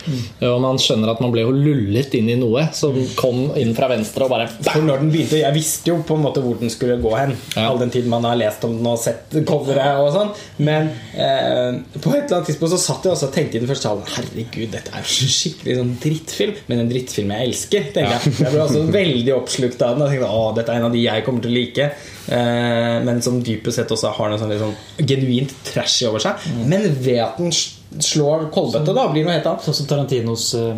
Og 0.45 0.59
man 0.61 0.77
skjønner 0.81 1.09
at 1.13 1.21
man 1.23 1.31
ble 1.33 1.41
jo 1.45 1.53
lullet 1.55 2.13
inn 2.19 2.29
i 2.29 2.35
noe 2.37 2.67
som 2.77 2.95
kom 3.17 3.47
inn 3.59 3.73
fra 3.77 3.87
venstre 3.89 4.27
og 4.27 4.31
bare 4.33 4.45
For 4.67 4.85
når 4.85 5.01
den 5.03 5.11
begynte, 5.13 5.39
Jeg 5.41 5.55
visste 5.55 5.89
jo 5.89 5.97
på 6.05 6.17
en 6.17 6.23
måte 6.27 6.43
hvor 6.43 6.59
den 6.61 6.69
skulle 6.73 6.99
gå 7.01 7.13
hen, 7.17 7.33
Ja. 7.55 7.67
all 7.71 7.79
den 7.81 7.89
tid 7.93 8.05
man 8.11 8.23
har 8.29 8.37
lest 8.39 8.63
om 8.67 8.77
den 8.77 8.87
og 8.91 8.99
sett 9.01 9.33
coveret 9.49 9.99
og 10.03 10.11
sånn. 10.13 10.31
Men 10.63 10.91
eh, 11.17 11.81
på 11.97 12.13
et 12.13 12.23
eller 12.27 12.37
annet 12.39 12.49
tidspunkt 12.51 12.73
så 12.75 12.81
satt 12.85 13.03
jeg 13.09 13.15
også 13.15 13.29
og 13.31 13.35
tenkte 13.39 13.57
i 13.57 13.63
den 13.63 13.69
første 13.71 13.89
halvdelen 13.89 14.13
Herregud, 14.13 14.71
dette 14.73 14.93
er 14.93 15.01
jo 15.03 15.29
skikkelig 15.33 15.77
sånn 15.79 15.93
drittfilm, 16.03 16.55
men 16.69 16.83
en 16.85 16.89
drittfilm 16.93 17.31
jeg 17.33 17.47
elsker. 17.49 17.89
tenker 17.95 18.17
Jeg 18.29 18.33
Jeg 18.43 18.51
ble 18.53 18.65
også 18.67 18.85
veldig 18.93 19.33
oppslukt 19.37 19.81
av 19.81 19.95
den 19.97 20.05
og 20.05 20.13
tenkte 20.13 20.29
å, 20.29 20.43
dette 20.57 20.71
er 20.73 20.81
en 20.81 20.89
av 20.91 20.93
de 20.93 21.01
jeg 21.07 21.25
kommer 21.25 21.41
til 21.41 21.51
å 21.51 21.57
like. 21.57 21.89
Eh, 22.27 22.97
men 23.03 23.21
som 23.21 23.41
dypest 23.43 23.81
sett 23.81 23.91
også 23.91 24.13
har 24.15 24.31
noe 24.31 24.39
sånn 24.39 24.53
sånn 24.59 24.75
genuint 25.03 25.53
trashy 25.67 26.07
over 26.07 26.23
seg. 26.23 26.43
Men 26.69 26.87
ved 27.03 27.19
at 27.25 27.39
den 27.41 27.51
slår 27.53 28.49
kolbøtte, 28.53 28.95
da 28.95 29.07
blir 29.11 29.23
det 29.23 29.29
noe 29.29 29.37
helt 29.39 29.49
annet. 29.51 29.65
Sånn 29.67 29.79
som 29.81 29.89
Tarantinos 29.89 30.45
eh, 30.59 30.77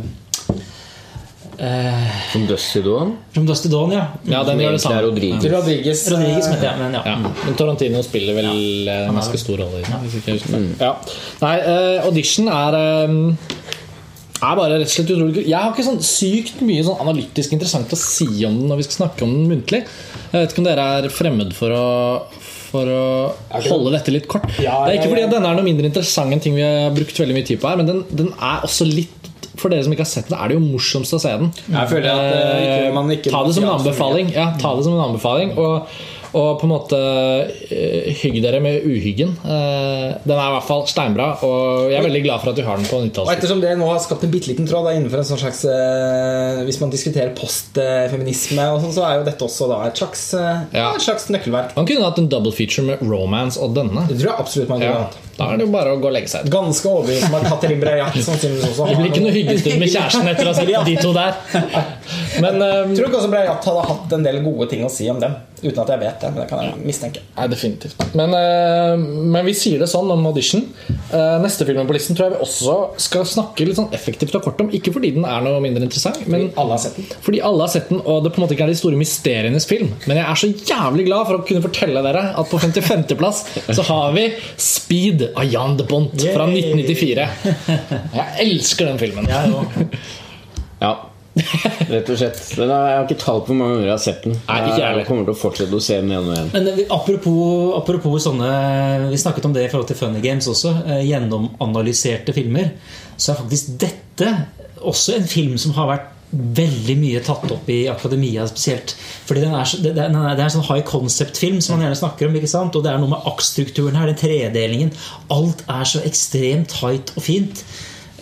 eh, 1.62 2.16
Som 2.32 2.48
Dusty 2.50 2.82
Dawn. 2.86 3.14
Som 3.36 3.46
Dusty 3.50 3.70
Dawn, 3.72 3.94
ja. 3.94 4.08
Ja, 4.30 4.42
den 4.48 4.64
gjør 4.64 4.78
det 4.78 4.82
samme. 4.84 5.04
Rodriguez. 5.06 5.46
Rodriguez, 5.54 6.06
Rodriguez, 6.12 6.50
mente 6.52 6.70
jeg, 6.70 6.82
men 6.82 6.98
ja. 6.98 7.04
Ja. 7.14 7.36
Men 7.46 7.60
Tarantino 7.62 8.02
spiller 8.06 8.40
vel 8.40 8.50
ja, 8.50 8.98
en 9.06 9.20
ganske 9.22 9.42
stor 9.42 9.62
rolle 9.64 9.84
i 9.84 10.36
den. 10.50 10.72
Ja. 10.82 10.96
Nei, 11.46 11.56
eh, 11.62 12.00
audition 12.10 12.50
er 12.52 12.80
eh, 12.82 13.54
er 14.36 14.58
bare 14.60 14.80
rett 14.80 14.90
og 14.90 14.94
slett 14.94 15.14
utrolig. 15.14 15.46
Jeg 15.46 15.58
har 15.58 15.72
ikke 15.72 15.86
sånn 15.88 16.02
sykt 16.04 16.64
mye 16.66 16.84
sånn 16.86 17.04
analytisk 17.06 17.54
interessant 17.56 17.94
å 17.96 18.00
si 18.00 18.28
om 18.48 18.58
den 18.60 18.72
når 18.72 18.82
vi 18.82 18.88
skal 18.88 19.00
snakke 19.02 19.28
om 19.28 19.36
den 19.36 19.52
muntlig. 19.52 19.86
Jeg 20.32 20.36
vet 20.36 20.52
ikke 20.52 20.64
om 20.64 20.68
dere 20.68 20.90
er 20.98 21.14
fremmed 21.14 21.56
for 21.56 21.76
å 21.76 21.86
for 22.76 22.90
å 22.92 23.04
holde 23.70 23.94
dette 23.96 24.14
litt 24.14 24.26
kort. 24.32 24.48
Ja, 24.60 24.82
det 24.84 24.96
er 24.96 24.98
ikke 24.98 25.08
ja, 25.08 25.12
fordi 25.14 25.24
ja. 25.24 25.28
at 25.30 25.36
denne 25.38 25.52
er 25.52 25.60
noe 25.60 25.68
mindre 25.68 25.88
interessant 25.88 26.36
enn 26.36 26.42
ting 26.44 26.58
vi 26.58 26.66
har 26.66 26.92
brukt 26.96 27.22
veldig 27.22 27.38
mye 27.38 27.48
tid 27.48 27.62
på 27.62 27.70
her, 27.70 27.80
men 27.80 27.88
den, 27.88 28.02
den 28.12 28.34
er 28.36 28.66
også 28.68 28.88
litt 28.90 29.14
For 29.56 29.72
dere 29.72 29.86
som 29.86 29.94
ikke 29.96 30.04
har 30.04 30.10
sett 30.12 30.28
den, 30.28 30.36
er 30.36 30.52
det 30.52 30.58
jo 30.58 30.64
morsomst 30.66 31.16
å 31.16 31.20
se 31.24 31.30
den. 31.40 31.54
Jeg 31.72 31.88
føler 31.88 32.10
at 32.12 32.26
uh, 32.28 32.58
ikke, 32.60 32.90
man 32.98 33.14
ikke 33.14 33.32
ta 33.32 33.44
det 33.46 33.54
som 33.56 33.64
en 33.64 33.72
anbefaling. 33.78 34.34
Ja, 34.36 34.50
ta 34.60 34.74
det 34.76 34.84
som 34.84 34.98
en 34.98 35.04
anbefaling 35.06 35.54
og, 35.56 35.94
og 36.36 36.60
på 36.60 36.68
en 36.68 36.72
måte 36.74 36.98
eh, 37.72 38.10
hygg 38.22 38.42
dere 38.44 38.60
med 38.64 38.84
uhyggen. 38.84 39.32
Eh, 39.46 40.18
den 40.26 40.36
er 40.36 40.50
i 40.50 40.54
hvert 40.58 40.68
fall 40.68 40.84
steinbra, 40.92 41.30
og 41.48 41.88
jeg 41.92 42.00
er 42.02 42.06
veldig 42.08 42.24
glad 42.26 42.44
for 42.44 42.52
at 42.52 42.60
vi 42.60 42.66
har 42.68 42.78
den 42.82 42.90
på 42.90 42.98
Og 43.00 43.06
90-tallet. 43.08 43.38
ettersom 43.38 43.62
det 43.64 43.72
nå 43.80 43.88
har 43.90 44.02
skapt 44.04 44.26
en 44.28 44.34
bitte 44.34 44.52
liten 44.52 44.68
tråd 44.68 44.86
da, 44.90 44.94
innenfor 44.98 45.22
en 45.24 45.30
sånn 45.32 45.42
slags 45.42 45.64
eh, 45.72 46.64
Hvis 46.68 46.82
man 46.84 46.92
diskuterer 46.94 47.32
postfeminisme, 47.38 48.66
og 48.76 48.82
sånn, 48.84 48.96
så 48.98 49.06
er 49.08 49.20
jo 49.22 49.28
dette 49.30 49.48
også 49.48 49.70
da 49.72 49.80
et 49.88 50.02
slags, 50.02 50.26
Ja. 50.76 50.90
et 50.96 51.02
slags 51.06 51.30
nøkkelverk. 51.32 51.76
Man 51.78 51.88
kunne 51.90 52.04
hatt 52.10 52.20
en 52.22 52.30
double 52.32 52.52
feature 52.56 52.86
med 52.88 53.02
romance 53.06 53.60
og 53.62 53.74
denne. 53.78 54.06
Det 54.10 54.20
tror 54.20 54.32
jeg 54.34 54.40
absolutt 54.46 54.70
man 54.76 54.80
kunne 54.84 54.92
Ja, 54.92 55.06
hatt. 55.08 55.18
Da 55.36 55.50
er 55.52 55.60
det 55.60 55.66
jo 55.66 55.72
bare 55.74 55.92
å 55.92 55.98
gå 56.00 56.08
og 56.08 56.14
legge 56.16 56.32
seg. 56.32 56.48
Ganske 56.52 56.88
overbevist 56.88 57.28
om 57.28 57.36
at 57.40 57.48
Katrin 57.50 57.82
Breillat 57.82 58.16
sannsynligvis 58.16 58.70
også 58.70 58.86
Det 58.88 59.00
blir 59.00 59.10
ikke 59.10 59.24
noe 59.26 59.34
hyggestund 59.36 59.82
med 59.82 59.92
kjæresten 59.92 60.30
etter 60.32 60.48
å 60.48 60.54
ha 60.54 60.60
sett 60.62 60.72
de 60.88 60.96
to 61.02 61.12
der. 61.16 61.36
Men 62.44 62.62
um, 62.62 62.94
tror 62.96 63.10
ikke 63.10 63.20
også 63.20 63.32
Breillat 63.34 63.68
hadde 63.68 63.84
hatt 63.90 64.16
en 64.16 64.24
del 64.24 64.40
gode 64.46 64.70
ting 64.72 64.86
å 64.88 64.92
si 64.92 65.10
om 65.12 65.20
dem. 65.20 65.36
Uten 65.66 65.82
at 65.82 65.92
jeg 65.92 66.02
vet 66.02 66.22
det, 66.22 66.30
men 66.32 66.42
det 66.44 66.46
kan 66.50 66.62
jeg 66.62 66.80
mistenke. 66.86 67.24
Nei, 67.36 67.48
definitivt. 67.52 68.04
Men, 68.16 68.36
uh, 68.36 68.96
men 69.36 69.48
vi 69.48 69.56
sier 69.58 69.82
det 69.82 69.90
sånn 69.92 70.12
om 70.14 70.24
audition. 70.30 70.64
Uh, 71.12 71.36
neste 71.44 71.68
film 71.68 71.84
på 71.90 71.98
listen 71.98 72.16
tror 72.16 72.30
jeg 72.30 72.38
vi 72.38 72.48
også 72.48 72.78
skal 73.08 73.28
snakke 73.28 73.68
litt 73.68 73.80
sånn 73.80 73.92
effektivt 73.96 74.36
og 74.40 74.46
kort 74.48 74.64
om. 74.64 74.72
Ikke 74.76 74.94
fordi 74.96 75.12
den 75.18 75.28
er 75.28 75.44
noe 75.44 75.60
mindre 75.64 75.84
interessant, 75.84 76.22
men 76.32 76.48
Alle 76.56 76.78
har 76.78 76.84
sett 76.86 77.00
den. 77.02 77.12
fordi 77.26 77.44
alle 77.44 77.68
har 77.68 77.74
sett 77.76 77.92
den, 77.92 78.00
og 78.04 78.24
det 78.24 78.32
på 78.32 78.40
en 78.40 78.46
måte 78.46 78.56
ikke 78.56 78.70
er 78.70 78.72
de 78.72 78.80
store 78.80 79.00
mysterienes 79.00 79.68
film. 79.68 79.92
Men 80.06 80.22
jeg 80.22 80.28
er 80.32 80.42
så 80.44 80.52
jævlig 80.72 81.08
glad 81.10 81.28
for 81.28 81.40
å 81.40 81.46
kunne 81.48 81.66
fortelle 81.66 82.04
dere 82.06 82.28
at 82.40 82.52
på 82.52 82.62
55.-plass 82.62 83.44
så 83.76 83.88
har 83.92 84.16
vi 84.16 84.30
Speed 84.62 85.25
av 85.34 85.50
Jan 85.50 85.78
de 85.80 85.88
Bont 85.90 86.14
fra 86.22 86.46
1994. 86.50 87.28
Jeg 88.20 88.46
elsker 88.46 88.92
den 88.92 89.02
filmen. 89.02 89.28
Ja. 89.30 90.94
Rett 91.92 92.10
og 92.10 92.20
slett. 92.20 92.38
Den 92.56 92.70
jeg 92.72 92.96
har 92.96 93.04
ikke 93.04 93.18
tall 93.20 93.42
på 93.44 93.52
hvor 93.52 93.58
mange 93.60 93.76
ganger 93.76 93.90
jeg 93.90 93.96
har 93.96 94.04
sett 94.06 94.24
den. 94.24 94.38
Nei, 94.48 94.60
ikke 94.70 94.92
jeg 95.00 95.08
kommer 95.10 95.28
til 95.28 95.34
å 95.34 95.40
fortsette 95.40 95.76
å 95.76 95.84
se 95.84 95.98
den 96.00 96.14
igjen 96.14 96.30
og 96.30 96.36
igjen. 96.38 96.52
Men 96.54 96.70
eh, 96.72 96.82
apropos, 96.96 97.74
apropos 97.76 98.24
sånne 98.24 98.52
Vi 99.12 99.20
snakket 99.20 99.48
om 99.50 99.56
det 99.56 99.66
i 99.66 99.72
forhold 99.72 99.90
til 99.92 100.00
Funny 100.00 100.22
Games 100.24 100.48
også. 100.52 100.72
eh, 100.86 101.02
Gjennomanalyserte 101.10 102.36
filmer. 102.36 102.72
Så 103.18 103.34
er 103.34 103.42
faktisk 103.42 103.76
dette 103.84 104.32
også 104.86 105.18
en 105.18 105.28
film 105.28 105.58
som 105.60 105.76
har 105.76 105.92
vært 105.92 106.15
veldig 106.32 106.96
mye 107.00 107.22
tatt 107.24 107.52
opp 107.54 107.70
i 107.72 107.86
akademia 107.92 108.46
spesielt. 108.50 108.96
Fordi 109.28 109.44
den 109.46 109.54
er, 109.56 109.70
det 109.84 109.92
er, 109.94 110.10
det 110.12 110.42
er 110.42 110.46
en 110.48 110.54
sånn 110.58 110.68
high 110.68 110.84
concept-film 110.88 111.62
som 111.64 111.76
man 111.78 111.86
gjerne 111.86 112.00
snakker 112.02 112.28
om. 112.28 112.36
ikke 112.36 112.52
sant? 112.52 112.76
Og 112.76 112.84
det 112.84 112.92
er 112.92 113.00
noe 113.02 113.14
med 113.14 113.28
aktstrukturen 113.30 113.96
her, 114.00 114.10
den 114.12 114.20
tredelingen. 114.20 114.92
Alt 115.32 115.64
er 115.72 115.88
så 115.88 116.04
ekstremt 116.08 116.74
tight 116.76 117.14
og 117.16 117.24
fint. 117.24 117.64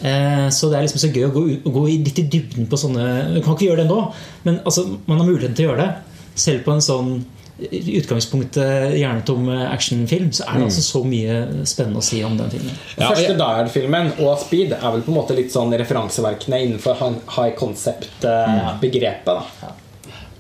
Eh, 0.04 0.50
Så 0.52 0.70
det 0.70 0.78
er 0.78 0.86
liksom 0.86 1.00
så 1.02 1.12
gøy 1.16 1.30
å 1.30 1.34
gå, 1.34 1.46
gå 1.74 1.86
litt 1.88 2.20
i 2.20 2.28
dybden 2.28 2.68
på 2.68 2.76
sånne 2.82 3.36
Du 3.36 3.42
kan 3.42 3.56
ikke 3.56 3.70
gjøre 3.70 3.86
det 3.86 3.90
nå, 3.90 4.00
men 4.44 4.60
altså, 4.66 4.84
man 5.08 5.22
har 5.22 5.30
muligheten 5.30 5.56
til 5.56 5.70
å 5.70 5.72
gjøre 5.72 5.86
det. 5.86 6.20
Selv 6.36 6.66
på 6.66 6.74
en 6.74 6.84
sånn 6.84 7.12
i 7.60 7.98
utgangspunktet 8.00 8.96
hjernetom 8.98 9.50
actionfilm, 9.50 10.32
så 10.34 10.48
er 10.48 10.58
det 10.58 10.68
altså 10.70 10.84
så 10.86 11.04
mye 11.06 11.66
spennende 11.70 12.02
å 12.02 12.06
si 12.06 12.24
om 12.26 12.38
den 12.40 12.50
filmen. 12.50 12.80
Den 12.98 13.12
første 13.12 13.36
Die 13.38 13.58
Hard-filmen 13.60 14.10
og 14.18 14.40
Speed 14.42 14.74
er 14.80 14.88
vel 14.96 15.04
på 15.06 15.14
en 15.14 15.20
måte 15.20 15.38
litt 15.38 15.54
sånn 15.54 15.74
referanseverkene 15.78 16.64
innenfor 16.66 16.98
high 17.36 17.54
concept-begrepet. 17.60 19.30
da 19.30 19.74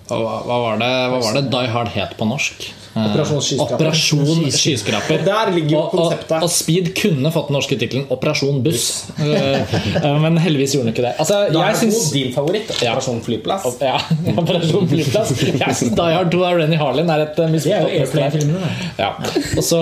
Og 0.10 0.24
hva, 0.26 0.40
hva, 0.48 0.58
var 0.66 0.82
det, 0.82 0.94
hva 1.14 1.20
var 1.28 1.38
det 1.38 1.46
Die 1.54 1.70
Hard 1.76 1.94
het 1.94 2.18
på 2.18 2.28
norsk? 2.30 2.66
Eh, 2.96 3.06
Operasjon 3.10 3.42
Skyskraper. 3.48 3.76
Operasjon 3.76 4.52
Skyskraper. 4.54 5.20
Og 5.20 5.26
der 5.26 5.52
ligger 5.56 5.70
jo 5.76 5.82
Og- 5.82 5.94
og-. 6.00 6.34
Og, 6.44 6.50
Speed 6.54 6.92
kunne 6.98 7.32
fått 7.34 7.48
den 7.50 7.58
norske 7.58 7.78
tittelen 7.80 8.06
Operasjon 8.14 8.62
Buss. 8.66 8.90
Eh, 9.24 9.76
eh, 9.98 10.20
Men 10.22 10.38
heldigvis 10.38 10.74
gjorde 10.76 10.90
den 10.90 10.94
ikke 10.94 11.06
det. 11.08 11.14
Altså, 11.22 11.38
Da 11.54 11.62
er 11.70 11.78
syns 11.80 12.12
din 12.14 12.34
favoritt. 12.36 12.70
Operasjon 12.76 13.22
Flyplass. 13.26 13.66
ja, 13.82 13.98
Operasjon 14.42 14.88
Flyplass. 14.92 15.32
Jeg 15.42 15.76
syns 15.80 15.96
Die 15.98 16.14
Hard 16.14 16.30
2 16.34 16.44
av 16.46 16.58
Renny 16.60 16.78
Harlin 16.80 17.10
er 17.14 17.24
et 17.26 17.40
eh, 17.40 17.50
misforstått. 17.54 19.00
Ja. 19.00 19.10
Og 19.58 19.64
så, 19.66 19.80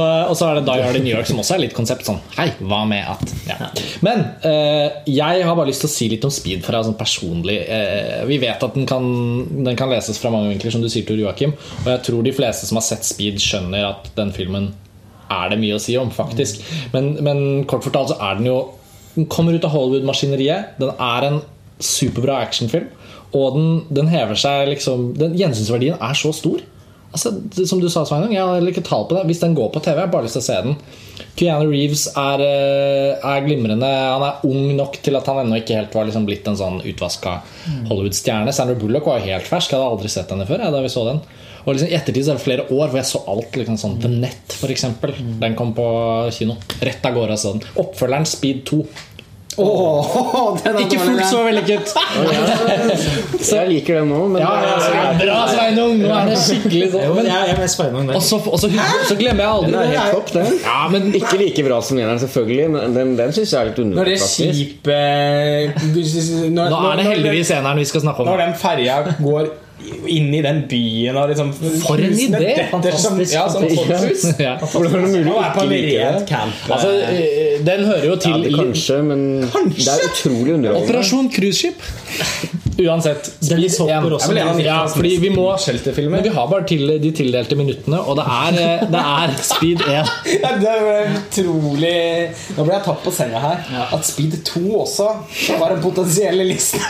er 0.47 0.59
det 0.59 0.65
Die 0.69 0.83
Hard 0.85 0.99
i 0.99 1.03
New 1.03 1.11
York, 1.15 1.27
som 1.29 1.41
også 1.41 1.55
er 1.57 1.63
litt 1.65 1.75
konsept. 1.77 2.05
Sånn, 2.07 2.19
hei, 2.37 2.47
hva 2.63 2.81
med 2.89 3.03
at 3.11 3.33
ja. 3.49 3.57
Men 4.05 4.23
eh, 4.47 5.01
jeg 5.11 5.43
har 5.47 5.57
bare 5.57 5.69
lyst 5.71 5.83
til 5.85 5.89
å 5.91 5.93
si 5.93 6.07
litt 6.13 6.25
om 6.27 6.31
Speed 6.33 6.63
for 6.65 6.75
deg 6.77 6.87
sånn 6.87 6.97
personlig 6.99 7.57
eh, 7.67 8.21
Vi 8.29 8.37
vet 8.41 8.63
at 8.63 8.77
den 8.77 8.87
kan, 8.89 9.03
den 9.67 9.77
kan 9.79 9.91
leses 9.91 10.19
fra 10.21 10.31
mange 10.33 10.51
vinkler, 10.53 10.73
som 10.73 10.83
du 10.83 10.89
sier 10.91 11.05
til 11.07 11.19
Joakim. 11.21 11.53
Og 11.83 11.89
jeg 11.91 12.03
tror 12.07 12.23
de 12.25 12.33
fleste 12.35 12.69
som 12.69 12.79
har 12.79 12.85
sett 12.87 13.00
Speed, 13.07 13.41
skjønner 13.41 13.89
at 13.89 14.11
den 14.17 14.33
filmen 14.35 14.71
er 15.31 15.51
det 15.51 15.59
mye 15.61 15.77
å 15.77 15.81
si 15.81 15.95
om, 15.99 16.11
faktisk. 16.13 16.61
Men, 16.95 17.13
men 17.23 17.63
kort 17.69 17.85
fortalt 17.87 18.13
så 18.13 18.19
er 18.19 18.39
den 18.39 18.51
jo 18.51 18.59
Den 19.15 19.27
kommer 19.31 19.55
ut 19.55 19.65
av 19.67 19.73
Hollywood-maskineriet. 19.73 20.77
Den 20.79 20.93
er 20.95 21.25
en 21.27 21.41
superbra 21.83 22.37
actionfilm. 22.45 22.87
Og 23.35 23.55
den, 23.55 23.71
den 23.91 24.11
hever 24.11 24.39
seg 24.39 24.69
liksom 24.69 25.11
den 25.19 25.35
Gjensynsverdien 25.39 25.99
er 25.99 26.15
så 26.15 26.31
stor. 26.35 26.61
Altså, 27.11 27.33
det, 27.51 27.65
som 27.67 27.81
du 27.81 27.89
sa, 27.91 28.05
Sveinung, 28.07 28.31
jeg 28.31 28.43
har 28.47 28.67
ikke 28.71 28.85
tall 28.87 29.03
på 29.07 29.17
det. 29.17 29.25
Hvis 29.27 29.41
den 29.43 29.55
går 29.57 29.71
på 29.73 29.81
TV, 29.83 29.97
jeg 29.97 30.07
har 30.07 30.13
bare 30.13 30.27
lyst 30.27 30.37
til 30.39 30.43
å 30.43 30.47
se 30.47 30.59
den. 30.63 30.77
Keanu 31.39 31.67
Reeves 31.71 32.05
er, 32.15 32.43
eh, 32.45 33.27
er 33.33 33.43
glimrende. 33.43 33.87
Han 33.87 34.23
er 34.27 34.45
ung 34.47 34.71
nok 34.77 34.95
til 35.03 35.19
at 35.19 35.27
han 35.27 35.43
ennå 35.43 35.59
ikke 35.59 35.75
helt 35.79 35.95
var 35.95 36.07
liksom 36.07 36.27
blitt 36.27 36.47
en 36.47 36.59
sånn 36.59 36.79
utvaska 36.87 37.41
Hollywood-stjerne. 37.89 38.55
Sandra 38.55 38.79
Bullock 38.79 39.11
var 39.11 39.19
jo 39.19 39.31
helt 39.31 39.47
fersk. 39.47 39.73
Jeg 39.73 39.79
hadde 39.79 39.91
aldri 39.91 40.11
sett 40.11 40.31
henne 40.31 40.47
før. 40.47 40.63
Jeg, 40.63 40.75
da 40.75 40.83
vi 40.83 40.93
så 40.95 41.05
den 41.09 41.23
Og 41.65 41.69
liksom, 41.75 41.89
I 41.91 41.95
ettertid 41.99 42.23
så 42.25 42.31
er 42.33 42.37
det 42.39 42.45
flere 42.45 42.63
år 42.69 42.85
hvor 42.89 42.97
jeg 43.01 43.09
så 43.11 43.19
alt. 43.31 43.51
Liksom, 43.61 43.77
sånn, 43.81 43.95
The 44.01 44.09
Net, 44.11 44.47
eksempel. 44.71 45.11
Den 45.41 45.53
kom 45.59 45.69
på 45.77 45.85
kino. 46.35 46.53
Rett 46.81 47.03
av 47.07 47.11
gårde. 47.17 47.35
Sånn. 47.41 47.59
Oppfølgeren 47.81 48.25
Speed 48.29 48.57
2. 48.69 48.77
Oh, 49.57 50.57
den 50.63 50.75
er 50.75 50.79
Ikke 50.85 50.99
fullt 51.01 51.19
den. 51.19 51.27
så 51.31 51.43
vellykket. 51.43 51.87
Jeg 53.51 53.67
liker 53.67 53.93
den 53.99 54.07
nå, 54.11 54.19
men 54.31 54.41
Ja, 54.41 54.51
ja, 54.63 54.75
ja, 54.79 55.13
bra, 55.19 55.47
Sveinung! 55.51 55.95
Nå 55.99 56.07
er 56.15 56.25
det 56.31 56.37
skikkelig 56.39 56.87
sånn. 56.93 57.01
men 57.01 57.15
Men, 57.19 57.25
jeg, 57.27 57.35
jeg 57.51 57.57
Sveinung 57.73 58.03
der. 58.07 58.15
og 58.19 58.23
så, 58.23 58.37
og 58.47 58.57
så, 58.61 58.67
så 59.09 59.15
glemmer 59.19 59.41
jeg 59.43 59.51
aldri 59.57 59.71
den 59.73 59.81
er 59.81 59.85
helt 59.91 60.11
topp, 60.15 60.29
den. 60.37 60.47
Ja, 60.63 60.81
men 60.93 61.01
Ikke 61.19 61.35
like 61.41 61.61
bra 61.67 61.77
som 61.83 61.95
eneren, 61.99 62.19
selvfølgelig, 62.23 62.67
men 62.77 62.83
den, 62.95 63.07
den 63.19 63.29
syns 63.35 63.51
jeg 63.51 63.59
er 63.59 63.65
litt 63.71 63.79
når, 63.81 63.85
Nå 66.71 66.79
er 66.93 66.97
det 67.01 67.05
heldigvis 67.09 67.49
eneren 67.57 67.77
vi 67.83 67.87
skal 67.91 68.01
snakke 68.05 68.19
om. 68.23 68.27
Når 68.31 68.37
den 68.45 68.53
ferja 68.61 68.95
går 69.19 69.43
inn 70.11 70.33
i 70.33 70.41
den 70.43 70.63
byen 70.69 71.17
og 71.19 71.29
liksom 71.31 71.51
For 71.83 72.01
en 72.01 72.17
idé! 72.17 72.53
Fantastisk. 72.71 73.33
ja, 73.33 73.45
som. 73.51 73.67
Ja. 74.39 74.55
Hvordan 74.71 74.95
er 74.95 75.05
det 75.05 75.11
mulig 75.13 75.31
å 75.33 75.37
være 75.39 75.53
på 75.55 75.65
en 75.65 75.71
det? 75.73 75.81
rent 76.01 76.27
camp. 76.29 76.63
Altså, 76.71 76.93
eh, 77.11 77.59
den 77.65 77.85
hører 77.89 78.07
jo 78.09 78.15
Ja, 78.15 78.21
til 78.25 78.45
det, 78.45 78.51
i 78.51 78.59
kanskje, 78.61 79.01
men 79.11 79.25
det 79.41 79.87
er 79.93 80.05
utrolig 80.09 80.57
underholdende. 80.57 80.77
Operasjon 80.85 81.31
cruiseskip. 81.33 82.60
Uansett. 82.85 83.29
Hopper 83.41 83.61
1. 83.61 84.15
også. 84.17 84.35
Jeg 84.35 84.65
Ja, 84.65 84.77
fordi 84.89 85.11
vi 85.21 85.29
må 85.33 85.47
Shelterfilmer. 85.61 86.17
Men 86.17 86.23
vi 86.25 86.33
har 86.35 86.47
bare 86.51 86.65
til, 86.69 86.87
de 87.03 87.11
tildelte 87.15 87.57
minuttene, 87.59 87.99
og 88.01 88.17
det 88.19 88.25
er, 88.25 88.59
eh, 88.61 88.85
det 88.91 89.01
er 89.01 89.35
Speed 89.45 89.83
1. 89.97 90.11
Ja, 90.41 90.53
det 90.61 90.75
var 90.85 91.11
utrolig 91.19 91.95
Nå 92.57 92.65
ble 92.65 92.75
jeg 92.77 92.85
tatt 92.87 93.03
på 93.05 93.13
senga 93.15 93.41
her. 93.43 93.63
At 93.91 94.07
Speed 94.07 94.39
2 94.47 94.63
også 94.81 95.09
var 95.61 95.75
en 95.75 95.83
potensiell 95.83 96.41
liste. 96.47 96.81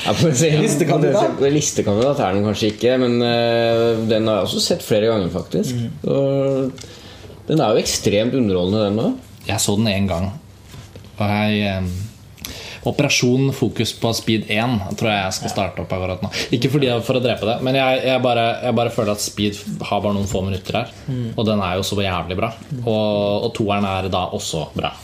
Ja, 0.00 0.14
på 0.16 0.30
en 0.30 0.60
Listekandidat? 0.62 1.40
Listekandidat 1.52 2.20
er 2.24 2.32
den 2.32 2.46
kanskje 2.46 2.70
ikke, 2.72 2.94
men 3.02 3.18
eh, 3.20 3.98
den 4.08 4.28
har 4.30 4.38
jeg 4.38 4.46
også 4.46 4.62
sett 4.64 4.84
flere 4.86 5.10
ganger, 5.10 5.28
faktisk. 5.34 5.76
Og 6.08 6.70
den 7.50 7.60
er 7.60 7.74
jo 7.74 7.82
ekstremt 7.82 8.36
underholdende, 8.38 8.86
den 8.86 9.02
òg. 9.02 9.18
Jeg 9.50 9.60
så 9.60 9.74
den 9.76 9.90
én 9.92 10.08
gang. 10.08 10.30
Og 11.18 11.26
jeg 11.26 11.60
eh, 11.68 11.90
Operasjon 12.88 13.50
fokus 13.52 13.92
på 14.00 14.12
speed 14.16 14.46
1 14.48 14.96
tror 14.96 15.10
jeg 15.10 15.24
jeg 15.26 15.36
skal 15.36 15.52
starte 15.52 15.82
opp 15.82 15.92
akkurat 15.92 16.22
nå. 16.24 16.30
Ikke 16.56 16.70
fordi 16.72 16.88
jeg, 16.88 17.02
for 17.04 17.18
å 17.18 17.22
drepe 17.24 17.44
det, 17.48 17.58
men 17.66 17.76
jeg, 17.76 18.00
jeg, 18.08 18.22
bare, 18.24 18.46
jeg 18.64 18.76
bare 18.78 18.94
føler 18.94 19.12
at 19.12 19.24
speed 19.24 19.58
har 19.90 20.00
bare 20.00 20.16
noen 20.16 20.30
få 20.30 20.40
minutter 20.46 20.78
her. 20.80 20.94
Og 21.36 21.44
den 21.48 21.60
er 21.66 21.76
jo 21.76 21.84
så 21.84 22.00
jævlig 22.00 22.38
bra. 22.40 22.52
Og, 22.80 23.44
og 23.44 23.52
toeren 23.58 23.84
er 23.90 24.08
da 24.12 24.24
også 24.38 24.70
bra. 24.76 24.94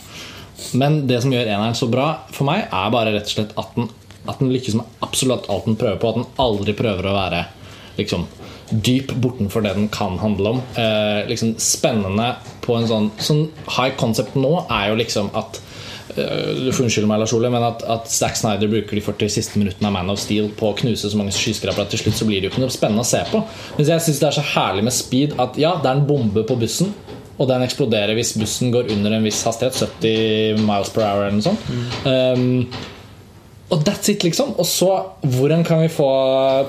Men 0.73 1.03
det 1.07 1.21
som 1.21 1.33
gjør 1.33 1.45
eneren 1.51 1.77
så 1.77 1.89
bra 1.91 2.07
for 2.33 2.49
meg, 2.49 2.65
er 2.65 2.93
bare 2.93 3.13
rett 3.13 3.29
og 3.29 3.35
slett 3.35 3.53
at 3.61 3.77
den, 3.77 3.91
at 4.27 4.41
den 4.41 4.51
lykkes 4.55 4.79
med 4.79 5.05
absolutt 5.05 5.45
alt 5.53 5.69
den 5.69 5.77
prøver 5.79 6.01
på. 6.01 6.09
At 6.09 6.19
den 6.21 6.31
aldri 6.41 6.73
prøver 6.77 7.11
å 7.11 7.15
være 7.17 7.45
liksom 7.99 8.25
dyp 8.69 9.13
bortenfor 9.23 9.63
det 9.63 9.75
den 9.77 9.87
kan 9.93 10.17
handle 10.19 10.57
om. 10.57 10.63
Eh, 10.75 11.21
liksom 11.29 11.53
Spennende 11.61 12.33
på 12.65 12.75
en 12.75 12.89
sånn 12.89 13.07
Sånn 13.21 13.45
high 13.77 13.93
concept 13.99 14.35
nå 14.35 14.65
er 14.65 14.89
jo 14.91 14.97
liksom 14.99 15.29
at 15.37 15.61
Du 16.17 16.69
får 16.73 16.87
unnskylde 16.87 17.09
meg, 17.09 17.21
Lars 17.21 17.33
Ole, 17.37 17.51
men 17.53 17.65
at, 17.67 17.83
at 17.87 18.09
Zack 18.11 18.39
Snyder 18.39 18.71
bruker 18.71 18.97
de 18.97 19.03
40 19.05 19.33
siste 19.37 19.61
minuttene 19.61 19.89
av 19.89 19.95
Man 19.95 20.13
of 20.13 20.21
Steel 20.21 20.49
på 20.57 20.71
å 20.71 20.77
knuse 20.77 21.11
så 21.11 21.19
mange 21.19 21.35
skyskrapere 21.35 21.85
at 21.85 21.93
til 21.93 22.01
slutt 22.05 22.19
så 22.19 22.27
blir 22.29 22.41
det 22.41 22.49
jo 22.49 22.55
ikke 22.55 22.63
noe 22.65 22.73
spennende 22.73 23.05
å 23.05 23.07
se 23.07 23.21
på. 23.31 23.43
Men 23.77 23.91
jeg 23.91 24.05
syns 24.07 24.23
det 24.23 24.29
er 24.31 24.37
så 24.39 24.47
herlig 24.55 24.87
med 24.87 24.97
speed 24.97 25.37
at 25.41 25.59
ja, 25.61 25.75
det 25.83 25.91
er 25.91 25.99
en 25.99 26.07
bombe 26.09 26.43
på 26.47 26.59
bussen. 26.59 26.93
Og 27.37 27.45
den 27.51 27.63
eksploderer 27.65 28.17
hvis 28.17 28.33
bussen 28.41 28.71
går 28.73 28.89
under 28.95 29.13
en 29.13 29.25
viss 29.27 29.43
hastighet. 29.45 29.77
70 30.01 30.63
miles 30.65 30.93
per 30.93 31.05
hour 31.05 31.27
eller 31.27 31.37
noe 31.37 31.45
sånt. 31.45 31.67
Um, 32.07 32.95
og 33.67 33.81
that's 33.83 34.07
it, 34.07 34.23
liksom. 34.23 34.53
Og 34.55 34.65
så, 34.67 34.87
hvordan 35.27 35.65
kan 35.67 35.81
vi 35.81 35.89
få 35.91 36.07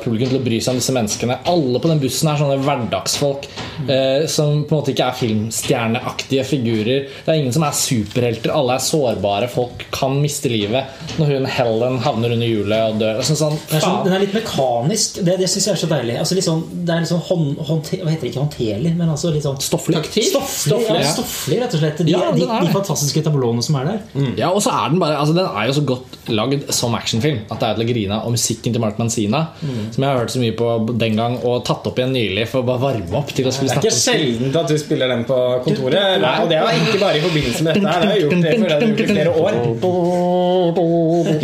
publikum 0.02 0.32
til 0.32 0.40
å 0.40 0.42
bry 0.42 0.56
seg 0.58 0.74
om 0.74 0.80
disse 0.80 0.94
menneskene? 0.96 1.36
Alle 1.46 1.78
på 1.78 1.90
den 1.92 2.00
bussen 2.02 2.26
er 2.30 2.40
sånne 2.40 2.56
hverdagsfolk 2.64 3.46
eh, 3.86 4.24
som 4.26 4.64
på 4.66 4.74
en 4.74 4.80
måte 4.80 4.90
ikke 4.90 5.06
er 5.06 5.18
filmstjerneaktige 5.20 6.46
figurer. 6.48 7.06
Det 7.22 7.30
er 7.30 7.38
ingen 7.38 7.54
som 7.54 7.62
er 7.68 7.76
superhelter. 7.78 8.50
Alle 8.50 8.74
er 8.74 8.82
sårbare. 8.82 9.50
Folk 9.52 9.84
kan 9.94 10.18
miste 10.18 10.50
livet 10.50 11.14
når 11.20 11.30
hun 11.36 11.46
Helen 11.58 12.00
havner 12.02 12.34
under 12.34 12.50
hjulet 12.50 12.94
og 12.94 12.98
dør. 13.04 13.22
Sånn, 13.28 13.38
sånn, 13.44 13.60
Den 13.70 13.78
er, 13.78 13.84
sånn, 13.86 14.00
den 14.08 14.18
er 14.18 14.24
litt 14.24 14.34
mekanisk. 14.34 15.22
Det, 15.22 15.38
det 15.38 15.50
syns 15.54 15.70
jeg 15.70 15.76
er 15.76 15.82
så 15.84 15.90
deilig. 15.94 16.18
Altså, 16.24 16.40
sånn, 16.48 16.66
det 16.82 16.96
er 16.96 17.08
sånn 17.12 17.22
hånd, 17.30 17.62
håndte, 17.70 18.02
Hva 18.02 18.10
heter 18.10 18.26
det? 18.26 18.32
Ikke 18.32 18.42
håndterlig, 18.42 18.94
men 18.98 19.14
altså 19.14 19.30
litt 19.34 19.46
sånn 19.46 19.62
Stofflig. 19.68 20.02
Stofflig, 20.02 20.82
ja, 20.88 20.98
ja. 20.98 21.14
stofflig, 21.14 21.62
rett 21.62 21.78
og 21.78 21.84
slett. 21.84 22.02
De, 22.02 22.16
Ja, 22.16 22.34
de, 22.34 22.42
de 22.42 22.74
fantastiske 22.74 23.22
tablåene 23.26 23.62
som 23.62 23.78
er 23.78 23.92
der. 23.92 24.28
Ja, 24.38 24.50
og 24.50 24.62
så 24.66 24.74
er 24.74 24.90
Den 24.90 24.98
bare, 25.02 25.18
altså 25.22 25.36
den 25.36 25.46
er 25.46 25.70
jo 25.70 25.78
så 25.78 25.86
godt 25.86 26.18
lagd 26.32 26.66
som 26.88 26.96
actionfilm 26.98 27.44
at 27.48 27.60
det 27.60 27.68
er 27.68 27.78
til 27.78 27.84
å 27.84 27.88
grine 27.92 28.18
av. 28.18 28.26
Og 28.28 28.34
musikken 28.34 28.74
til 28.74 28.82
Mark 28.82 28.98
Mancina, 29.00 29.44
som 29.60 30.02
jeg 30.02 30.08
har 30.08 30.18
hørt 30.22 30.34
så 30.34 30.42
mye 30.42 30.56
på 30.58 30.68
den 30.98 31.18
gang 31.18 31.38
og 31.42 31.60
tatt 31.68 31.86
opp 31.88 32.00
igjen 32.00 32.14
nylig 32.16 32.48
for 32.50 32.64
å 32.64 32.68
bare 32.68 32.82
varme 32.82 33.20
opp 33.20 33.30
til 33.36 33.48
å 33.48 33.54
skulle 33.54 33.68
Det 33.74 33.78
er 33.78 33.84
ikke 33.88 33.96
sjeldent 33.98 34.58
at 34.62 34.72
du 34.72 34.76
spiller 34.80 35.12
den 35.12 35.24
på 35.28 35.38
kontoret. 35.66 36.24
Og 36.42 36.48
det 36.50 36.60
var 36.64 36.72
ikke 36.76 37.00
bare 37.02 37.20
i 37.20 37.24
forbindelse 37.24 37.66
med 37.66 37.78
dette. 37.78 37.88
her 37.88 38.00
Det 38.00 38.08
har 38.08 38.14
jeg 38.14 38.22
gjort 38.24 38.36
det 38.44 38.52
for 38.58 38.66
jeg 38.72 38.80
gjort 38.88 39.00
i 39.00 39.08
flere 39.12 39.32
år. 39.44 39.52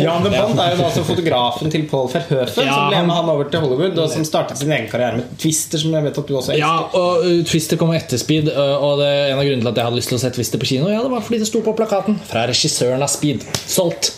Jan 0.05 0.23
de 0.25 0.31
Bond 0.33 0.59
er 0.59 0.73
jo 0.73 0.79
da 0.79 0.87
altså 0.89 1.03
fotografen 1.07 1.71
til 1.73 1.85
Paul 1.89 2.07
Verhoeven, 2.11 2.65
Ja, 2.65 2.73
som 2.73 2.89
ble 2.91 3.01
med 3.07 3.15
han 3.15 3.31
over 3.31 3.49
til 3.51 3.63
Hollywood, 3.63 3.97
og 4.01 4.11
som 4.11 4.25
startet 4.27 4.59
sin 4.61 4.71
egen 4.71 4.89
karriere 4.91 5.19
med 5.19 5.35
Twister, 5.41 5.81
som 5.81 5.93
jeg 5.95 6.07
vet 6.07 6.19
at 6.21 6.29
du 6.29 6.35
også 6.37 6.53
elsker. 6.55 6.65
Ja, 6.65 6.75
og 6.99 7.25
uh, 7.25 7.41
Twister 7.47 7.79
kom 7.81 7.93
etter 7.95 8.21
Speed, 8.21 8.51
uh, 8.51 8.75
og 8.79 9.01
det 9.01 9.09
er 9.09 9.33
en 9.33 9.41
av 9.41 9.47
grunnene 9.47 9.65
til 9.65 9.73
at 9.73 9.81
jeg 9.81 9.89
hadde 9.89 10.01
lyst 10.01 10.13
til 10.13 10.19
å 10.19 10.23
se 10.23 10.33
Twister 10.37 10.61
på 10.61 10.69
kino, 10.71 10.91
ja, 10.91 11.01
det 11.05 11.11
var 11.13 11.25
fordi 11.25 11.41
det 11.43 11.49
sto 11.49 11.63
på 11.65 11.75
plakaten 11.77 12.19
fra 12.29 12.45
regissøren 12.51 13.05
av 13.05 13.11
Speed. 13.11 13.45
Solgt! 13.65 14.15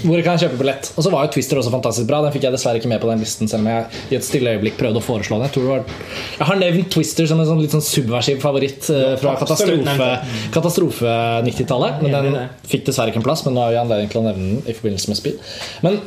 Hvor 0.00 0.22
kan 0.24 0.38
jeg 0.38 0.48
kjøpe 0.48 0.59
billett? 0.60 0.90
Og 0.94 1.06
så 1.06 1.12
var 1.12 1.26
jo 1.26 1.32
Twister 1.34 1.60
også 1.60 1.72
fantastisk 1.72 2.08
bra. 2.10 2.20
Den 2.24 2.34
fikk 2.34 2.46
jeg 2.46 2.54
dessverre 2.54 2.80
ikke 2.80 2.90
med 2.92 3.02
på 3.02 3.10
den 3.10 3.22
listen, 3.24 3.50
selv 3.50 3.64
om 3.64 3.70
jeg 3.72 4.12
i 4.12 4.18
et 4.18 4.26
stille 4.26 4.54
øyeblikk 4.54 4.78
prøvde 4.80 5.02
å 5.02 5.04
foreslå 5.04 5.38
den. 5.40 5.48
Jeg, 5.48 5.54
tror 5.56 5.66
det 5.66 5.72
var, 5.74 6.14
jeg 6.36 6.48
har 6.50 6.60
nevnt 6.62 6.92
Twister 6.94 7.28
som 7.30 7.42
en 7.42 7.50
sånn 7.50 7.62
litt 7.64 7.74
sånn 7.76 7.84
subversiv 7.84 8.40
favoritt 8.44 8.88
uh, 8.94 9.16
fra 9.20 9.34
katastrofe, 9.40 10.10
katastrofe 10.54 11.18
90-tallet. 11.48 12.04
Men 12.04 12.16
den 12.16 12.40
fikk 12.70 12.86
dessverre 12.88 13.14
ikke 13.14 13.22
en 13.22 13.28
plass, 13.28 13.44
men 13.46 13.56
nå 13.56 13.66
har 13.66 13.74
vi 13.74 13.82
anledning 13.82 14.12
til 14.12 14.22
å 14.22 14.26
nevne 14.28 14.54
den 14.54 14.64
i 14.64 14.76
forbindelse 14.76 15.12
med 15.12 15.20
Speed. 15.20 15.52
Men 15.86 16.00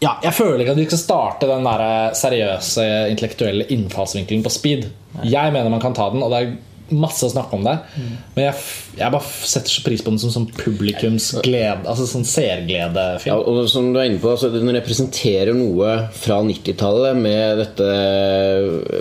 ja, 0.00 0.14
jeg 0.24 0.32
føler 0.32 0.62
ikke 0.62 0.72
at 0.72 0.80
vi 0.80 0.88
skal 0.88 1.02
starte 1.02 1.48
den 1.50 1.66
der 1.66 2.14
seriøse 2.16 2.84
intellektuelle 3.12 3.66
innfallsvinkelen 3.74 4.44
på 4.46 4.52
speed. 4.54 4.86
Jeg 5.28 5.52
mener 5.52 5.72
man 5.72 5.82
kan 5.82 5.96
ta 5.96 6.06
den, 6.12 6.22
og 6.24 6.32
det 6.32 6.40
er 6.40 6.54
masse 6.90 7.26
å 7.26 7.30
snakke 7.32 7.56
om 7.56 7.64
der. 7.66 7.82
Men 8.34 8.44
jeg, 8.46 8.54
jeg 8.98 9.14
bare 9.14 9.48
setter 9.50 9.72
så 9.72 9.84
pris 9.86 10.02
på 10.04 10.12
den 10.12 10.20
som, 10.22 10.32
som 10.34 10.46
publikumsglede, 10.46 11.86
altså 11.88 12.06
sånn 12.08 12.26
Ja, 13.26 13.36
og 13.38 13.62
som 13.70 13.92
du 13.92 14.00
er 14.00 14.08
inne 14.10 14.20
på, 14.22 14.30
altså, 14.32 14.50
Den 14.52 14.70
representerer 14.74 15.54
noe 15.56 15.96
fra 16.16 16.40
90-tallet 16.46 17.18
med 17.20 17.60
dette 17.62 17.90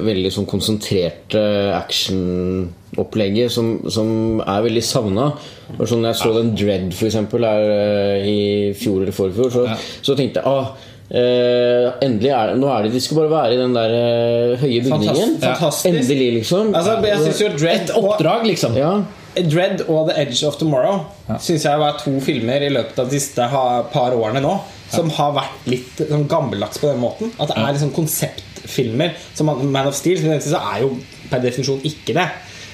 veldig 0.06 0.32
sånn 0.34 0.48
konsentrerte 0.50 1.42
actionopplegget 1.78 3.54
som, 3.54 3.74
som 3.92 4.12
er 4.44 4.66
veldig 4.66 4.84
savna. 4.86 5.32
Sånn, 5.80 6.06
jeg 6.08 6.18
så 6.18 6.34
den 6.36 6.54
Dread 6.58 6.94
for 6.98 7.10
eksempel, 7.10 7.46
her, 7.46 7.66
eh, 7.74 8.30
i 8.30 8.40
fjor 8.78 9.04
eller 9.04 9.16
forfjor, 9.16 9.52
så, 9.54 9.66
Ja. 9.70 9.78
så 10.02 10.16
tenkte 10.18 10.42
jeg 10.42 10.50
ah, 10.50 10.74
eh, 11.10 11.90
endelig 12.06 12.32
er 12.36 12.56
Nå 12.60 12.70
er 12.74 12.88
det 12.88 12.94
de 12.96 13.04
skal 13.04 13.22
bare 13.22 13.32
være 13.34 13.56
i 13.56 13.62
den 13.62 13.78
der 13.78 13.94
uh, 13.94 14.58
høye 14.62 14.82
bygningen. 14.86 15.38
Fantastisk. 15.42 15.90
Endelig, 15.92 16.32
liksom. 16.40 16.74
Altså, 16.76 16.98
jeg 17.06 17.22
synes 17.26 17.42
jo 17.42 17.54
Dread 17.58 17.88
Et 17.88 17.96
oppdrag, 18.00 18.46
liksom. 18.50 18.78
ja. 18.78 18.98
Dread 19.40 19.86
og 19.88 20.10
The 20.10 20.18
Edge 20.24 20.42
of 20.48 20.58
Tomorrow 20.58 21.04
Synes 21.40 21.64
jeg 21.64 21.80
var 21.80 22.00
to 22.02 22.16
filmer 22.20 22.66
i 22.66 22.72
løpet 22.74 22.98
av 23.00 23.12
de 23.12 23.20
siste 23.22 23.46
par 23.94 24.16
årene 24.18 24.42
nå 24.44 24.58
som 24.90 25.10
har 25.14 25.36
vært 25.36 25.68
litt 25.70 26.00
sånn 26.02 26.26
gammeldags 26.30 26.80
på 26.82 26.90
den 26.90 27.02
måten. 27.02 27.30
At 27.38 27.52
det 27.52 27.60
er 27.62 27.76
liksom 27.76 27.92
konseptfilmer. 27.94 29.16
Som 29.38 29.52
Man 29.70 29.90
of 29.90 29.98
Steel 29.98 30.24
så 30.42 30.62
er 30.62 30.82
jo 30.82 30.96
per 31.30 31.44
definisjon 31.44 31.84
ikke 31.86 32.16
det. 32.18 32.26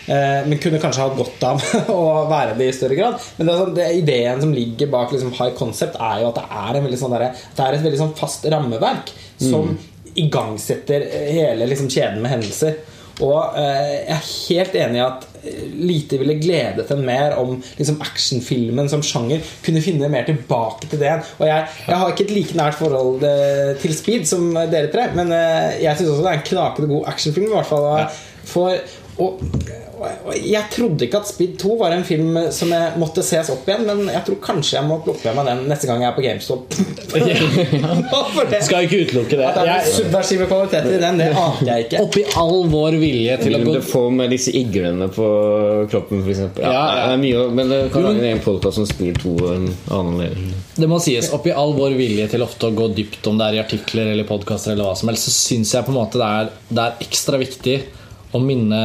Eh, 0.08 0.42
Men 0.46 0.62
kunne 0.62 0.82
kanskje 0.82 1.06
hatt 1.08 1.18
godt 1.18 1.46
av 1.48 1.64
å 1.96 2.02
være 2.30 2.58
det 2.60 2.70
i 2.70 2.78
større 2.78 2.98
grad. 3.00 3.20
Men 3.38 3.48
det 3.48 3.54
er 3.54 3.62
sånn, 3.64 3.76
det, 3.78 3.90
ideen 4.02 4.44
som 4.44 4.56
ligger 4.56 4.92
bak 4.94 5.14
liksom, 5.16 5.34
high 5.40 5.56
concept, 5.58 6.00
er 6.00 6.24
jo 6.24 6.32
at 6.32 6.42
det 6.42 6.48
er, 6.50 6.72
en 6.80 6.88
veldig 6.88 7.02
sånn 7.02 7.16
der, 7.18 7.30
det 7.58 7.68
er 7.68 7.78
et 7.78 7.86
veldig 7.86 8.02
sånn 8.04 8.18
fast 8.20 8.46
rammeverk 8.54 9.14
som 9.42 9.76
igangsetter 10.16 11.04
hele 11.36 11.68
liksom, 11.68 11.90
kjeden 11.92 12.22
med 12.24 12.38
hendelser. 12.38 12.78
Og 13.24 13.56
eh, 13.56 14.04
jeg 14.10 14.16
er 14.16 14.26
helt 14.28 14.74
enig 14.76 15.00
i 15.00 15.04
at 15.06 15.26
eh, 15.48 15.60
lite 15.88 16.18
ville 16.20 16.36
gledet 16.36 16.90
en 16.92 17.04
mer 17.08 17.38
om 17.40 17.54
liksom, 17.78 18.02
actionfilmen 18.04 18.90
som 18.92 19.04
sjanger 19.06 19.44
kunne 19.64 19.84
finne 19.84 20.10
mer 20.12 20.28
tilbake 20.28 20.90
til 20.92 21.00
det. 21.00 21.14
Og 21.40 21.48
jeg, 21.48 21.70
jeg 21.88 22.02
har 22.02 22.12
ikke 22.12 22.26
et 22.28 22.36
like 22.36 22.60
nært 22.60 22.76
forhold 22.80 23.24
eh, 23.24 23.72
til 23.80 23.96
Speed 23.96 24.28
som 24.28 24.52
dere 24.54 24.92
tre, 24.92 25.08
men 25.16 25.32
eh, 25.36 25.80
jeg 25.86 25.96
syns 25.96 26.12
også 26.12 26.28
det 26.28 26.34
er 26.34 26.42
en 26.42 26.48
knakende 26.52 26.92
god 26.92 27.10
actionfilm. 27.14 27.50
i 27.54 27.56
hvert 27.56 27.72
fall 27.72 27.88
for, 28.46 28.84
og 29.24 29.48
jeg 30.36 30.64
trodde 30.74 31.06
ikke 31.08 31.20
at 31.22 31.28
Speed 31.30 31.54
2 31.62 31.76
var 31.80 31.94
en 31.96 32.04
film 32.08 32.38
som 32.54 32.72
jeg 32.74 32.98
måtte 33.02 33.24
ses 33.26 33.50
opp 33.54 33.68
igjen, 33.70 33.86
men 33.88 34.10
jeg 34.12 34.24
tror 34.28 34.38
kanskje 34.44 34.78
jeg 34.80 34.88
må 34.90 34.98
plukke 35.06 35.26
med 35.32 35.38
meg 35.40 35.50
den 35.52 35.64
neste 35.72 35.88
gang 35.90 36.02
jeg 36.04 36.10
er 36.12 36.16
på 36.18 36.26
GameStop. 36.26 36.76
Det- 38.52 38.64
Skal 38.66 38.86
ikke 38.86 39.00
utelukke 39.06 39.38
det. 39.40 39.46
At 39.46 39.56
det 39.62 39.72
er 39.72 39.88
subversive 39.90 40.48
kvaliteter 40.50 40.96
i 40.96 41.00
den, 41.02 41.18
det 41.20 41.30
ante 41.38 41.66
jeg 41.70 41.86
ikke. 41.86 42.02
oppi 42.04 42.24
all 42.40 42.66
vår 42.72 42.98
vilje 43.02 43.38
til 43.42 43.56
å 43.58 43.62
gå 43.64 43.76
gå 43.76 43.82
får 43.86 44.10
med 44.18 44.30
disse 44.34 44.54
iglene 44.56 45.08
på 45.14 45.26
kroppen, 45.92 46.22
f.eks. 46.26 46.42
Ja, 46.60 46.66
Ja, 46.66 46.72
ja. 46.76 47.06
Det 47.06 47.14
er 47.16 47.22
mye, 47.24 47.46
men 47.56 47.72
det 47.72 47.80
kan 47.94 48.06
lage 48.06 48.30
en 48.32 48.44
podkast 48.46 48.80
som 48.82 48.88
Speed 48.90 49.20
2 49.24 49.36
en 49.54 49.68
annen 49.96 50.20
del. 50.24 50.48
Det 50.76 50.90
må 50.92 51.00
sies, 51.04 51.32
oppi 51.36 51.54
all 51.56 51.74
vår 51.78 51.96
vilje 51.98 52.28
til 52.36 52.44
ofte 52.46 52.70
å 52.70 52.76
gå 52.76 52.90
dypt 52.98 53.28
om 53.32 53.38
det 53.40 53.50
er 53.52 53.60
i 53.60 53.64
artikler 53.64 54.12
eller 54.14 54.28
podkaster, 54.30 54.74
eller 54.76 54.90
hva 54.90 54.96
som 55.00 55.12
helst, 55.12 55.30
så 55.30 55.36
syns 55.36 55.74
jeg 55.76 55.86
på 55.88 55.94
en 55.94 56.00
måte 56.02 56.22
det 56.22 56.30
er, 56.42 56.52
det 56.70 56.86
er 56.90 57.06
ekstra 57.08 57.40
viktig 57.42 57.78
å 58.36 58.44
minne 58.44 58.80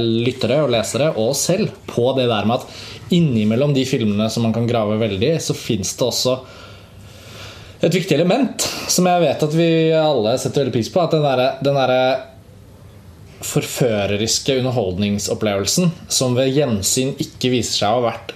lyttere 0.00 0.62
og 0.64 0.72
lesere 0.74 1.12
og 1.14 1.34
oss 1.34 1.46
selv 1.50 1.72
på 1.90 2.10
det 2.18 2.26
der 2.30 2.48
med 2.48 2.62
at 2.62 3.14
innimellom 3.14 3.74
de 3.76 3.84
filmene 3.88 4.30
som 4.32 4.46
man 4.46 4.54
kan 4.56 4.68
grave 4.68 4.98
veldig 5.00 5.34
så 5.44 5.56
fins 5.56 5.92
det 5.98 6.06
også 6.08 6.38
et 7.84 7.92
viktig 7.92 8.16
element 8.16 8.64
som 8.88 9.06
jeg 9.08 9.24
vet 9.26 9.42
at 9.44 9.56
vi 9.56 9.68
alle 9.98 10.38
setter 10.40 10.64
veldig 10.64 10.74
pris 10.74 10.88
på. 10.92 11.02
At 11.04 11.12
den 11.12 11.24
derre 11.24 11.48
derre 11.76 12.04
forføreriske 13.44 14.56
underholdningsopplevelsen 14.62 15.90
som 16.08 16.36
ved 16.38 16.54
gjensyn 16.54 17.12
ikke 17.20 17.52
viser 17.52 17.82
seg 17.82 17.90
å 17.90 17.98
ha 17.98 18.06
vært 18.06 18.32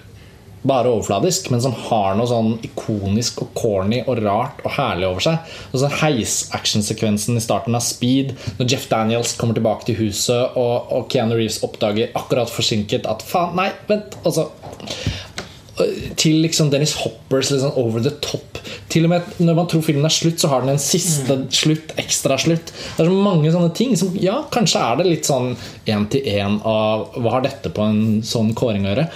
bare 0.66 0.90
overfladisk, 0.90 1.50
men 1.52 1.62
som 1.62 1.74
har 1.88 2.16
noe 2.18 2.28
sånn 2.28 2.56
ikonisk 2.66 3.42
og 3.44 3.52
corny 3.58 4.00
og 4.04 4.22
rart 4.24 4.62
og 4.64 4.74
herlig 4.78 5.08
over 5.08 5.24
seg. 5.28 5.52
Og 5.72 5.82
så 5.82 5.92
Heis-actionsekvensen 6.00 7.38
i 7.38 7.44
starten 7.44 7.78
av 7.78 7.84
Speed, 7.86 8.34
når 8.58 8.72
Jeff 8.72 8.88
Daniels 8.90 9.36
kommer 9.38 9.58
tilbake 9.58 9.88
til 9.88 10.00
huset, 10.00 10.58
og, 10.58 10.90
og 10.94 11.08
Keanu 11.12 11.36
Reeves 11.38 11.62
oppdager 11.66 12.12
akkurat 12.18 12.50
forsinket 12.50 13.08
at 13.10 13.24
faen, 13.26 13.56
nei, 13.58 13.70
vent. 13.90 14.18
Altså, 14.24 14.48
til 16.18 16.40
liksom 16.42 16.72
Dennis 16.72 16.96
Hoppers 17.04 17.52
liksom 17.52 17.76
over 17.78 18.02
the 18.02 18.12
top. 18.24 18.58
Til 18.90 19.06
og 19.06 19.12
med 19.12 19.38
Når 19.38 19.54
man 19.54 19.68
tror 19.70 19.84
filmen 19.86 20.04
er 20.08 20.12
slutt, 20.12 20.40
så 20.40 20.50
har 20.50 20.64
den 20.64 20.74
en 20.74 20.82
siste 20.82 21.36
slutt, 21.54 21.94
ekstra 22.00 22.38
slutt. 22.40 22.72
Det 22.72 23.04
er 23.04 23.10
så 23.10 23.24
mange 23.28 23.52
sånne 23.54 23.72
ting 23.76 23.94
som 23.98 24.16
Ja, 24.18 24.40
kanskje 24.52 24.82
er 24.82 24.98
det 24.98 25.08
litt 25.08 25.28
sånn 25.28 25.54
én 25.86 26.08
til 26.10 26.26
én 26.26 26.58
av 26.66 27.12
hva 27.16 27.38
har 27.38 27.46
dette 27.46 27.70
på 27.74 27.84
en 27.84 28.22
sånn 28.26 28.54
kåring 28.58 28.86
å 28.86 28.94
gjøre? 28.94 29.08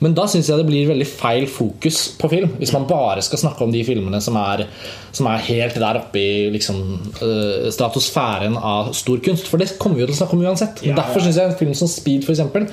Men 0.00 0.14
da 0.16 0.24
syns 0.30 0.48
jeg 0.48 0.60
det 0.60 0.66
blir 0.68 0.88
veldig 0.88 1.06
feil 1.08 1.46
fokus 1.50 2.00
på 2.20 2.30
film. 2.32 2.54
Hvis 2.60 2.72
man 2.72 2.86
bare 2.88 3.20
skal 3.24 3.42
snakke 3.42 3.66
om 3.66 3.72
de 3.72 3.82
filmene 3.84 4.20
som 4.24 4.38
er, 4.40 4.64
som 5.12 5.28
er 5.28 5.44
helt 5.50 5.76
der 5.80 6.00
oppe 6.00 6.20
i 6.20 6.30
liksom, 6.54 6.80
uh, 7.20 7.68
stratosfæren 7.72 8.56
av 8.56 8.94
stor 8.96 9.20
kunst. 9.24 9.50
For 9.50 9.60
det 9.60 9.74
kommer 9.80 10.00
vi 10.00 10.06
jo 10.06 10.10
til 10.10 10.16
å 10.16 10.20
snakke 10.22 10.38
om 10.38 10.46
uansett. 10.46 10.80
Men 10.86 10.96
Derfor 10.98 11.24
syns 11.24 11.40
jeg 11.40 11.52
en 11.52 11.60
film 11.60 11.76
som 11.76 11.90
Speed 11.90 12.24
for 12.24 12.32
eksempel, 12.32 12.68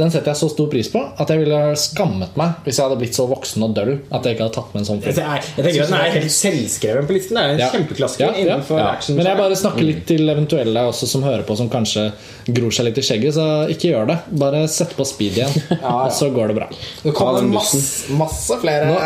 den 0.00 0.10
setter 0.12 0.32
jeg 0.32 0.40
så 0.40 0.48
stor 0.52 0.68
pris 0.72 0.88
på 0.92 1.00
at 1.20 1.28
jeg 1.30 1.42
ville 1.42 1.60
skammet 1.80 2.36
meg 2.40 2.62
hvis 2.64 2.78
jeg 2.80 2.86
hadde 2.88 2.98
blitt 3.02 3.16
så 3.18 3.26
voksen 3.30 3.64
og 3.66 3.74
døll 3.76 3.92
at 4.10 4.24
jeg 4.26 4.36
ikke 4.36 4.46
hadde 4.46 4.54
tatt 4.56 4.72
med 4.74 4.80
en 4.82 4.88
sånn 4.88 5.02
film. 5.04 5.18
Jeg, 5.20 5.44
jeg 5.56 5.66
tenker 5.66 5.84
at 5.84 5.90
Den 5.92 5.98
er 6.00 6.14
helt 6.16 6.34
selvskreven 6.34 7.08
på 7.10 7.16
listen. 7.16 7.36
Det 7.36 7.42
er 7.44 7.54
en 7.54 7.60
Ja. 7.60 7.68
kjempeklassiker 7.74 8.26
Ja, 8.26 8.32
innenfor 8.44 8.80
ja. 8.80 8.88
action. 8.96 9.16
Men 9.20 9.28
jeg 9.30 9.40
bare 9.40 9.58
snakker 9.60 9.84
litt 9.86 10.04
til 10.08 10.24
eventuelle 10.32 10.84
også 10.90 11.08
som 11.10 11.22
hører 11.26 11.44
på, 11.48 11.56
som 11.60 11.68
kanskje 11.72 12.06
gror 12.50 12.72
seg 12.74 12.88
litt 12.88 12.98
i 12.98 13.04
skjegget. 13.06 13.34
Så 13.36 13.46
ikke 13.76 13.90
gjør 13.92 14.08
det. 14.10 14.18
Bare 14.40 14.62
sett 14.72 14.94
på 14.96 15.04
speed 15.08 15.36
igjen, 15.38 15.52
og 15.84 16.08
så 16.16 16.30
går 16.34 16.52
det 16.52 16.58
bra. 16.60 16.68
Det 17.04 17.12
kommer 17.16 17.44
masse, 17.50 17.80
masse 18.16 18.56
flere 18.62 18.96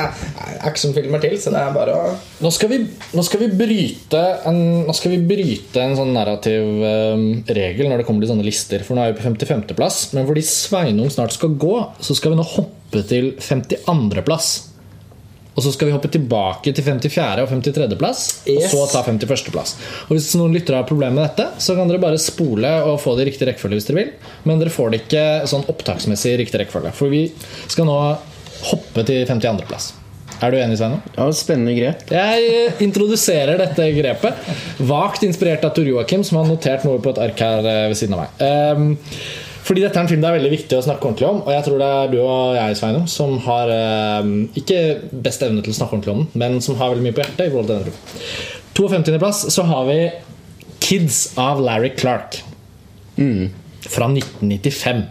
actionfilmer 0.64 1.20
til, 1.24 1.36
så 1.40 1.52
det 1.54 1.60
er 1.64 1.74
bare 1.74 1.94
å 1.98 2.14
Nå 2.44 2.50
skal 2.52 2.68
vi, 2.68 2.78
nå 3.16 3.22
skal 3.24 3.40
vi 3.44 3.46
bryte 3.56 4.20
en, 4.48 4.58
Nå 4.84 4.92
skal 4.96 5.14
vi 5.14 5.20
bryte 5.24 5.80
en 5.80 5.94
sånn 5.96 6.10
narrativ 6.12 6.66
um, 6.84 7.22
regel 7.48 7.88
når 7.88 8.02
det 8.02 8.06
kommer 8.08 8.24
til 8.24 8.32
sånne 8.34 8.44
lister. 8.44 8.82
For 8.84 8.98
nå 8.98 9.04
er 9.06 9.12
vi 9.14 9.20
på 9.20 9.24
55.-plass. 9.30 10.00
Men 10.16 10.26
fordi 10.28 10.42
Sveinung 10.84 11.10
snart 11.10 11.32
skal 11.32 11.54
gå, 11.56 11.74
så 12.04 12.14
skal 12.16 12.34
vi 12.34 12.38
nå 12.40 12.44
hoppe 12.54 13.02
til 13.08 13.32
52.-plass. 13.40 14.52
Og 15.54 15.62
så 15.62 15.70
skal 15.70 15.86
vi 15.86 15.94
hoppe 15.94 16.08
tilbake 16.10 16.72
til 16.74 16.82
54. 16.82 17.44
og 17.44 17.50
53.-plass, 17.52 18.22
Yes. 18.50 18.72
og 18.74 18.88
så 18.88 18.88
ta 18.90 19.02
51.-plass. 19.06 19.76
Og 20.08 20.16
Hvis 20.16 20.32
noen 20.34 20.52
lyttere 20.56 20.80
har 20.80 20.88
problemer 20.88 21.14
med 21.14 21.28
dette, 21.28 21.46
så 21.62 21.76
kan 21.78 21.86
dere 21.88 22.02
bare 22.02 22.18
spole 22.18 22.72
og 22.88 22.98
få 23.00 23.14
det 23.16 23.22
i 23.24 23.30
riktig 23.30 23.46
rekkefølge 23.48 23.78
hvis 23.78 23.86
dere 23.86 24.00
vil. 24.00 24.10
Men 24.50 24.58
dere 24.60 24.74
får 24.74 24.90
det 24.90 25.00
ikke 25.04 25.24
sånn 25.52 25.62
opptaksmessig 25.70 26.34
i 26.34 26.40
riktig 26.42 26.58
rekkefølge. 26.64 26.90
For 26.98 27.12
vi 27.14 27.28
skal 27.70 27.86
nå 27.86 27.98
hoppe 28.72 29.06
til 29.06 29.22
52.-plass. 29.30 29.92
Er 30.42 30.50
du 30.50 30.58
enig, 30.58 30.76
Sveinung? 30.80 30.98
Ja, 31.14 31.28
spennende 31.38 31.76
grep. 31.78 32.02
Jeg 32.10 32.74
introduserer 32.82 33.54
dette 33.62 33.86
grepet. 33.94 34.50
Vagt 34.90 35.22
inspirert 35.22 35.62
av 35.64 35.70
Tor 35.78 35.86
Joakim, 35.86 36.26
som 36.26 36.40
har 36.42 36.50
notert 36.50 36.82
noe 36.84 36.98
på 37.00 37.14
et 37.14 37.22
ark 37.28 37.38
her 37.46 37.62
eh, 37.62 37.84
ved 37.92 38.00
siden 38.02 38.18
av 38.18 38.24
meg. 38.24 38.42
Ehm, 38.42 38.90
fordi 39.64 39.80
dette 39.80 39.96
er 39.96 40.04
en 40.04 40.10
film 40.10 40.20
det 40.20 40.28
er 40.28 40.36
veldig 40.36 40.52
viktig 40.52 40.76
å 40.76 40.84
snakke 40.84 41.08
ordentlig 41.08 41.28
om. 41.30 41.38
Og 41.46 41.54
jeg 41.54 41.64
tror 41.64 41.78
det 41.80 41.86
er 41.88 42.10
du 42.12 42.18
og 42.20 42.56
jeg, 42.58 42.76
Sveinung, 42.76 43.06
som 43.08 43.38
har 43.46 43.72
eh, 43.72 44.28
ikke 44.60 44.80
best 45.24 45.44
evne 45.46 45.64
til 45.64 45.72
å 45.72 45.78
snakke 45.78 45.96
ordentlig 45.96 46.12
om 46.12 46.22
den, 46.24 46.42
men 46.42 46.60
som 46.64 46.76
har 46.80 46.92
veldig 46.92 47.06
mye 47.06 47.16
på 47.16 47.24
hjertet. 47.24 47.46
i 47.46 47.52
forhold 47.54 47.70
til 47.70 47.78
denne 47.78 47.88
filmen. 47.88 48.52
52.-plass 48.74 49.44
så 49.54 49.64
har 49.70 49.88
vi 49.88 49.98
Kids 50.84 51.20
av 51.40 51.62
Larry 51.64 51.94
Clark. 51.96 52.42
Fra 53.84 54.08
1995. 54.10 55.04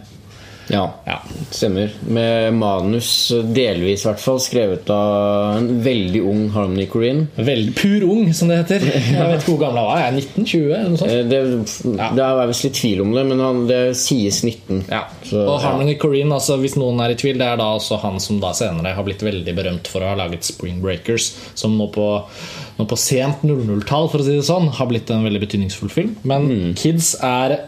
Ja, 0.72 0.84
Ja. 1.06 1.18
stemmer. 1.52 1.90
Med 2.08 2.54
manus 2.56 3.08
delvis, 3.52 4.04
i 4.04 4.08
hvert 4.08 4.20
fall, 4.22 4.38
skrevet 4.40 4.88
av 4.90 5.58
en 5.58 5.68
veldig 5.84 6.22
ung 6.24 6.46
Harmony 6.54 6.86
Corinne. 6.88 7.26
Veldig 7.36 7.74
pur 7.76 8.06
ung, 8.08 8.32
som 8.32 8.48
det 8.48 8.62
heter. 8.62 8.86
Jeg 8.88 9.18
vet 9.28 9.42
ikke 9.42 9.52
hvor 9.52 9.60
gammel 9.60 9.82
han 9.82 9.90
var. 9.90 9.98
Er 10.06 10.16
19-20? 10.16 10.62
eller 10.74 10.88
noe 10.94 11.00
sånt. 11.02 11.10
Eh, 11.10 11.24
Det, 11.28 12.16
det 12.16 12.24
er 12.24 12.46
visst 12.48 12.64
litt 12.64 12.78
tvil 12.80 13.02
om 13.04 13.12
det, 13.12 13.26
men 13.28 13.42
han, 13.44 13.60
det 13.68 13.82
sies 14.00 14.40
19. 14.44 14.84
Ja. 14.90 15.02
Så, 15.28 15.42
og 15.44 15.60
Harmony 15.64 15.98
Korine, 16.00 16.32
altså, 16.38 16.56
hvis 16.62 16.78
noen 16.80 17.00
er 17.04 17.12
i 17.12 17.18
tvil, 17.20 17.36
det 17.38 17.46
er 17.50 17.60
da 17.60 17.68
også 17.76 18.00
han 18.02 18.18
som 18.20 18.40
da 18.40 18.54
senere 18.56 18.94
har 18.96 19.04
blitt 19.06 19.22
veldig 19.24 19.54
berømt 19.56 19.88
for 19.92 20.00
å 20.04 20.12
ha 20.14 20.18
laget 20.24 20.44
Spring 20.48 20.80
Breakers, 20.84 21.32
som 21.54 21.76
nå 21.78 21.90
på, 21.94 22.08
nå 22.78 22.88
på 22.88 22.96
sent 22.98 23.44
00-tall, 23.44 24.08
for 24.12 24.18
å 24.20 24.26
si 24.26 24.34
det 24.38 24.48
sånn, 24.48 24.70
har 24.80 24.88
blitt 24.90 25.10
en 25.12 25.24
veldig 25.28 25.44
betydningsfull 25.44 25.92
film. 25.92 26.16
Men 26.24 26.72
Kids 26.80 27.14
er 27.20 27.58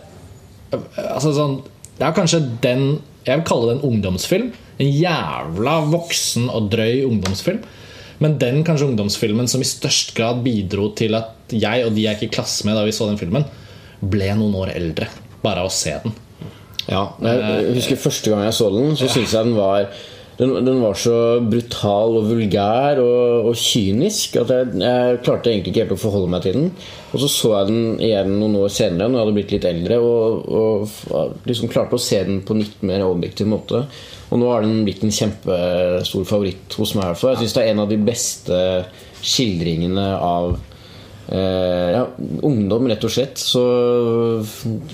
altså, 0.73 1.33
sånn, 1.37 1.59
Det 1.97 2.05
er 2.05 2.17
kanskje 2.17 2.43
den 2.62 2.87
Jeg 3.27 3.41
vil 3.41 3.47
kalle 3.49 3.71
det 3.71 3.77
en 3.77 3.87
ungdomsfilm. 3.89 4.51
En 4.79 4.91
jævla 4.93 5.81
voksen 5.91 6.51
og 6.53 6.69
drøy 6.71 7.03
ungdomsfilm. 7.09 7.65
Men 8.23 8.37
den 8.41 8.62
kanskje 8.65 8.91
ungdomsfilmen 8.91 9.49
som 9.51 9.61
i 9.61 9.69
størst 9.69 10.15
grad 10.17 10.45
bidro 10.45 10.93
til 10.97 11.17
at 11.19 11.53
jeg 11.53 11.85
og 11.87 11.97
de 11.97 12.05
jeg 12.07 12.17
gikk 12.21 12.31
i 12.31 12.37
klasse 12.39 12.67
med 12.67 12.79
da 12.79 12.85
vi 12.87 12.95
så 12.95 13.09
den 13.11 13.19
filmen, 13.21 13.45
ble 14.01 14.31
noen 14.39 14.55
år 14.62 14.73
eldre. 14.77 15.09
Bare 15.43 15.65
av 15.65 15.71
å 15.71 15.75
se 15.75 15.97
den. 16.05 16.15
Ja, 16.87 17.03
jeg, 17.19 17.41
jeg 17.43 17.75
husker 17.81 17.99
Første 17.99 18.31
gang 18.31 18.45
jeg 18.47 18.55
så 18.55 18.71
den, 18.71 18.95
så 18.95 19.09
syntes 19.11 19.35
jeg 19.35 19.49
den 19.49 19.57
var 19.59 19.89
den, 20.36 20.52
den 20.67 20.81
var 20.83 20.99
så 21.01 21.15
brutal 21.40 22.19
og 22.19 22.26
vulgær 22.28 23.01
og, 23.01 23.49
og 23.49 23.56
kynisk 23.56 24.36
at 24.42 24.52
jeg, 24.52 24.74
jeg 24.83 25.20
klarte 25.24 25.52
egentlig 25.52 25.72
ikke 25.72 25.85
helt 25.86 25.94
å 25.97 26.01
forholde 26.01 26.33
meg 26.35 26.44
til 26.44 26.58
den. 26.58 26.69
Og 27.12 27.22
så 27.22 27.31
så 27.33 27.52
jeg 27.54 27.70
den 27.70 28.04
igjen 28.04 28.35
noen 28.36 28.58
år 28.60 28.74
senere, 28.74 29.08
når 29.08 29.19
jeg 29.19 29.24
hadde 29.24 29.36
blitt 29.38 29.54
litt 29.56 29.69
eldre, 29.70 29.99
og, 30.04 30.52
og 31.17 31.49
liksom 31.49 31.72
klarte 31.72 31.97
å 31.97 32.04
se 32.04 32.20
den 32.28 32.42
på 32.44 32.58
litt 32.58 32.85
mer 32.85 33.06
objektiv 33.06 33.49
måte. 33.49 33.86
Og 34.28 34.42
nå 34.42 34.52
har 34.52 34.67
den 34.67 34.85
blitt 34.85 35.04
en 35.06 35.15
kjempestor 35.15 36.28
favoritt 36.28 36.76
hos 36.76 36.92
meg. 36.99 37.15
i. 37.15 37.33
Jeg 37.33 37.44
syns 37.44 37.56
det 37.56 37.65
er 37.65 37.72
en 37.72 37.85
av 37.86 37.92
de 37.92 38.01
beste 38.04 38.62
skildringene 39.24 40.08
av 40.20 40.58
eh, 41.28 41.91
ja, 41.97 42.03
ungdom, 42.47 42.87
rett 42.91 43.05
og 43.07 43.12
slett. 43.12 43.41
Så 43.41 43.62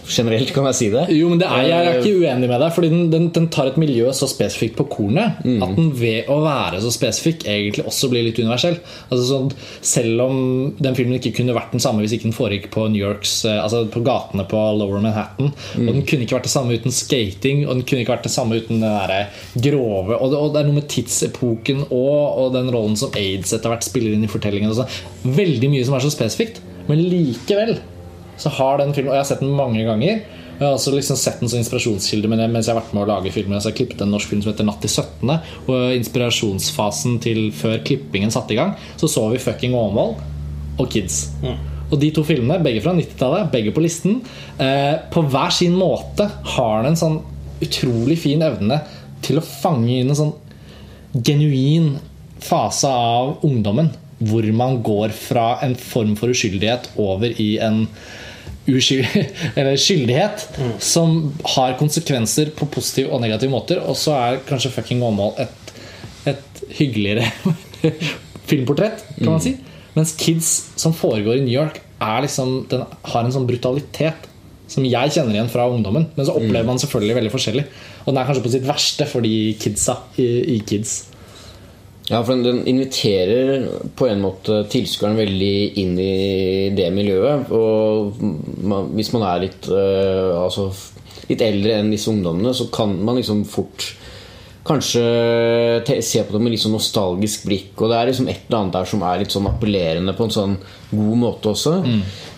generelt 0.09 0.53
kan 0.55 0.67
jeg 0.71 0.79
si 0.79 0.89
det. 0.93 1.07
Jo, 1.15 1.29
men 1.33 1.41
det 1.41 1.49
er, 1.49 1.63
Jeg 1.69 1.89
er 1.89 1.99
ikke 2.01 2.23
uenig 2.23 2.49
med 2.51 2.61
deg, 2.63 2.73
Fordi 2.75 2.91
den, 2.93 3.05
den, 3.13 3.29
den 3.35 3.49
tar 3.53 3.71
et 3.71 3.79
miljø 3.81 4.11
så 4.17 4.29
spesifikt 4.31 4.77
på 4.81 4.87
kornet 4.93 5.41
at 5.43 5.75
den 5.77 5.91
ved 5.97 6.29
å 6.33 6.39
være 6.45 6.81
så 6.83 6.91
spesifikk 6.93 7.47
egentlig 7.49 7.85
også 7.89 8.11
blir 8.13 8.25
litt 8.27 8.39
universell. 8.41 8.79
Altså 9.11 9.25
sånn, 9.29 9.51
Selv 9.85 10.25
om 10.27 10.37
den 10.83 10.97
filmen 10.99 11.19
ikke 11.19 11.35
kunne 11.39 11.55
vært 11.57 11.75
den 11.75 11.83
samme 11.83 12.03
hvis 12.05 12.15
ikke 12.17 12.29
den 12.31 12.37
foregikk 12.37 12.71
på 12.75 12.87
New 12.93 13.03
Yorks 13.03 13.45
eh, 13.49 13.59
Altså 13.63 13.85
på 13.93 14.03
gatene 14.05 14.45
på 14.49 14.61
Lower 14.79 15.01
Manhattan, 15.03 15.53
og 15.77 15.91
den 15.93 16.05
kunne 16.09 16.25
ikke 16.27 16.37
vært 16.39 16.49
det 16.49 16.55
samme 16.55 16.77
uten 16.79 16.95
skating, 16.95 17.65
og 17.67 17.77
den 17.77 17.85
kunne 17.87 18.03
ikke 18.05 18.15
vært 18.17 18.27
det 18.27 18.33
samme 18.35 18.59
uten 18.59 18.81
den 18.83 18.87
der 18.87 19.31
grove 19.63 20.17
Og 20.19 20.33
det, 20.33 20.39
og 20.39 20.53
det 20.55 20.61
er 20.63 20.69
noe 20.69 20.79
med 20.81 20.89
tidsepoken 20.91 21.85
og, 21.89 22.39
og 22.43 22.53
den 22.57 22.71
rollen 22.73 22.97
som 22.99 23.13
aids 23.19 23.53
etter 23.55 23.73
hvert 23.73 23.85
spiller 23.87 24.15
inn 24.17 24.25
i 24.27 24.31
fortellingen. 24.31 24.73
sånn. 24.77 24.89
Veldig 25.23 25.69
mye 25.73 25.85
som 25.87 25.95
er 25.97 26.01
så 26.05 26.11
spesifikt, 26.11 26.22
men 26.88 27.03
likevel 27.08 27.76
så 28.40 28.49
har 28.49 28.78
den 28.81 28.94
filmen 28.94 29.12
Og 29.12 29.19
jeg 29.19 29.22
har 29.22 29.28
sett 29.28 29.42
den 29.44 29.55
mange 29.55 29.85
ganger. 29.87 30.22
Jeg 30.58 30.62
har 30.69 30.76
også 30.76 30.92
liksom 30.94 31.19
sett 31.19 31.40
den 31.42 31.51
som 31.51 31.60
inspirasjonskilde 31.60 32.31
men 32.31 32.42
mens 32.53 32.69
jeg 32.69 32.74
har 32.74 32.81
vært 32.81 32.94
med 32.97 33.05
å 33.05 33.10
lage 33.10 33.33
filmen. 33.35 33.60
Så 33.60 33.72
jeg 33.72 33.81
klippet 33.81 34.05
en 34.05 34.12
norsk 34.15 34.31
film 34.31 34.42
som 34.42 34.53
heter 34.53 34.67
'Natt 34.69 34.81
til 34.83 34.90
17.'. 34.90 35.40
Og 35.67 35.97
inspirasjonsfasen 35.97 37.19
til 37.22 37.51
før 37.53 37.83
klippingen 37.85 38.31
satte 38.31 38.55
i 38.55 38.56
gang, 38.60 38.74
så 38.97 39.08
så 39.08 39.28
vi 39.31 39.38
'Fucking 39.38 39.74
Åmål' 39.74 40.17
og 40.78 40.88
'Kids'. 40.88 41.28
Og 41.90 42.01
de 42.01 42.10
to 42.10 42.24
filmene, 42.24 42.62
begge 42.62 42.81
fra 42.81 42.94
90-tallet, 42.94 43.51
begge 43.53 43.72
på 43.72 43.83
listen, 43.83 44.22
eh, 44.58 44.97
på 45.10 45.22
hver 45.28 45.51
sin 45.53 45.74
måte 45.76 46.31
har 46.44 46.83
den 46.83 46.92
en 46.92 46.97
sånn 46.97 47.22
utrolig 47.60 48.19
fin 48.19 48.40
evne 48.42 48.81
til 49.21 49.37
å 49.38 49.44
fange 49.44 50.01
inn 50.01 50.08
en 50.08 50.17
sånn 50.17 50.33
genuin 51.22 51.99
fase 52.40 52.88
av 52.88 53.44
ungdommen 53.44 53.90
hvor 54.28 54.47
man 54.55 54.81
går 54.85 55.15
fra 55.17 55.47
en 55.65 55.74
form 55.78 56.17
for 56.19 56.33
uskyldighet 56.33 56.90
over 57.01 57.33
i 57.42 57.56
en 57.62 57.87
uskyld, 58.69 59.06
eller 59.58 59.78
skyldighet 59.81 60.47
som 60.83 61.33
har 61.56 61.76
konsekvenser 61.81 62.53
på 62.56 62.69
positive 62.72 63.12
og 63.12 63.22
negative 63.24 63.53
måter. 63.53 63.83
Og 63.83 63.99
så 63.99 64.17
er 64.19 64.42
kanskje 64.49 64.72
fucking 64.74 65.03
Åmål 65.06 65.35
et, 65.42 65.72
et 66.35 66.65
hyggeligere 66.78 67.28
filmportrett, 68.51 69.05
kan 69.19 69.35
man 69.35 69.44
si. 69.44 69.56
Mens 69.97 70.15
Kids, 70.17 70.53
som 70.81 70.94
foregår 70.97 71.40
i 71.40 71.44
New 71.44 71.53
York, 71.53 71.83
liksom, 72.24 72.62
den 72.71 72.87
har 72.87 73.24
en 73.24 73.35
sånn 73.35 73.49
brutalitet 73.49 74.28
som 74.72 74.87
jeg 74.88 75.12
kjenner 75.12 75.37
igjen 75.37 75.51
fra 75.53 75.67
ungdommen. 75.69 76.06
Men 76.17 76.26
så 76.26 76.35
opplever 76.38 76.65
man 76.65 76.81
selvfølgelig 76.81 77.19
veldig 77.19 77.33
forskjellig. 77.35 77.65
Og 78.05 78.12
den 78.12 78.21
er 78.22 78.28
kanskje 78.28 78.44
på 78.47 78.53
sitt 78.55 78.67
verste 78.67 79.06
for 79.10 79.24
de 79.24 79.53
kidsa 79.60 79.99
i, 80.17 80.28
i 80.56 80.58
Kids. 80.67 81.12
Ja, 82.11 82.19
for 82.27 82.35
den, 82.43 82.65
inviterer 82.67 83.69
på 83.95 84.09
en 84.11 84.23
måte 84.25 84.63
tilskueren 84.71 85.19
veldig 85.21 85.55
inn 85.83 85.95
i 86.03 86.71
det 86.75 86.89
miljøet. 86.95 87.51
Og 87.55 88.19
man, 88.67 88.91
hvis 88.97 89.13
man 89.15 89.27
er 89.29 89.45
litt, 89.45 89.69
uh, 89.71 90.43
altså, 90.43 90.71
litt 91.31 91.45
eldre 91.47 91.79
enn 91.79 91.93
disse 91.95 92.11
ungdommene, 92.11 92.55
så 92.59 92.67
kan 92.75 92.97
man 93.07 93.21
liksom 93.21 93.45
fort 93.49 93.93
kanskje 94.67 95.03
se 96.07 96.23
på 96.23 96.35
det 96.35 96.41
med 96.43 96.55
litt 96.55 96.63
sånn 96.63 96.77
nostalgisk 96.77 97.47
blikk. 97.49 97.73
Og 97.79 97.91
det 97.91 97.99
er 97.99 98.11
liksom 98.11 98.29
et 98.31 98.45
eller 98.47 98.61
annet 98.61 98.77
der 98.77 98.91
som 98.93 99.07
er 99.07 99.23
litt 99.23 99.35
sånn 99.35 99.49
appellerende 99.51 100.15
på 100.19 100.27
en 100.27 100.37
sånn 100.37 100.59
god 100.91 101.17
måte 101.23 101.55
også. 101.55 101.79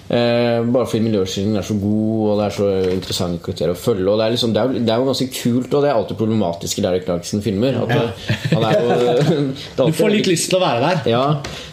Eh, 0.05 0.61
bare 0.69 0.85
fordi 0.85 1.07
miljøskildringen 1.07 1.57
er 1.57 1.65
så 1.65 1.75
god, 1.81 2.17
og 2.29 2.41
det 2.41 2.47
er 2.47 2.55
så 2.59 2.67
interessante 2.93 3.41
karakterer 3.47 3.73
å 3.73 3.79
følge. 3.79 4.05
Og 4.13 4.19
det 4.21 4.27
er, 4.27 4.35
liksom, 4.35 4.53
det, 4.53 4.61
er, 4.61 4.75
det 4.85 4.93
er 4.93 5.01
jo 5.01 5.07
ganske 5.09 5.29
kult, 5.33 5.69
og 5.71 5.85
det 5.85 5.89
er 5.89 5.97
alltid 5.97 6.19
problematisk 6.19 6.81
i 6.81 6.85
Derek 6.85 7.07
Clarkson-filmer. 7.07 7.79
Er 7.81 8.03
er 8.69 9.47
Du 9.79 9.97
får 9.97 10.13
litt 10.13 10.29
lyst 10.29 10.51
til 10.53 10.59
å 10.59 10.63
være 10.65 10.83
der. 10.85 11.01
ja, 11.15 11.25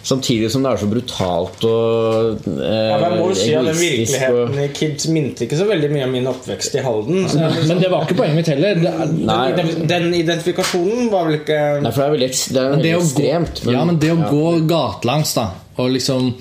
Samtidig 0.08 0.47
som 0.53 0.64
det 0.64 0.72
er 0.72 0.80
så 0.81 0.88
brutalt 0.90 1.65
og 1.67 2.47
eh, 2.47 2.88
Ja, 2.90 2.96
men 3.01 3.03
jeg 3.06 3.17
må 3.19 3.28
jo 3.30 3.35
si 3.38 3.51
at 3.53 3.67
den. 3.67 3.80
Virkeligheten 3.81 4.56
Og, 4.56 4.62
i 4.64 4.69
Kids 4.80 5.10
minte 5.12 5.46
ikke 5.46 5.60
så 5.60 5.67
veldig 5.67 5.92
mye 5.92 6.08
om 6.08 6.15
min 6.15 6.30
oppvekst 6.31 6.80
i 6.80 6.85
Halden. 6.85 7.28
Så 7.30 7.42
jeg, 7.44 7.67
Men 7.67 7.83
det 7.83 7.92
var 7.92 8.08
ikke 8.08 8.17
poenget 8.22 8.40
mitt 8.40 8.53
heller. 8.53 8.80
Det 8.80 8.94
er, 9.35 9.58
den, 9.60 9.74
den 9.92 10.08
identifikasjonen 10.22 11.12
var 11.12 11.28
vel 11.28 11.42
ikke 11.42 11.60
nei, 11.83 11.92
for 11.92 12.01
det 12.01 12.08
er 12.08 12.15
veldig, 12.15 12.31
det 12.31 12.64
er 12.64 12.72
veldig 12.76 12.88
det 12.88 12.96
ekstremt. 12.96 13.51
ekstremt. 13.60 13.76
ja, 13.76 13.83
men 13.92 13.99
det 14.01 14.15
å 14.15 14.22
gå 14.31 14.56
gatelangs 14.72 15.35
da 15.38 15.49
og 15.81 15.94
liksom, 15.96 16.33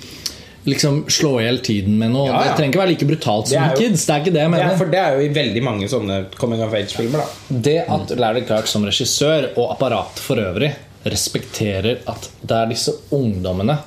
liksom 0.69 1.05
slå 1.10 1.41
i 1.41 1.44
hjel 1.47 1.59
tiden 1.65 1.94
med 1.99 2.10
noe 2.12 2.26
Ja, 2.28 2.33
ja. 2.33 2.51
Det 2.51 2.57
trenger 2.59 2.73
ikke 2.75 2.81
være 2.83 2.91
like 2.93 3.07
brutalt 3.09 3.49
som 3.49 3.62
jo- 3.71 3.76
Kids. 3.78 4.05
Det 4.07 4.15
er 4.15 4.21
ikke 4.21 4.33
det 4.35 4.43
jeg 4.43 4.51
det 4.51 4.60
er, 4.60 4.67
mener. 4.67 4.76
For 4.76 4.87
det 4.93 4.99
er 5.01 5.15
jo 5.17 5.21
i 5.25 5.33
veldig 5.33 5.62
mange 5.65 5.89
sånne 5.89 6.19
coming 6.37 6.62
of 6.62 6.75
age-filmer. 6.75 7.19
da 7.25 7.60
Det 7.69 7.78
at 7.89 8.19
Larry 8.19 8.43
Clark 8.47 8.67
som 8.67 8.85
regissør 8.85 9.51
og 9.57 9.71
apparatet 9.76 10.19
for 10.21 10.37
øvrig 10.37 10.75
respekterer 11.07 12.01
at 12.07 12.28
det 12.44 12.57
er 12.57 12.67
disse 12.69 12.93
ungdommene 13.10 13.78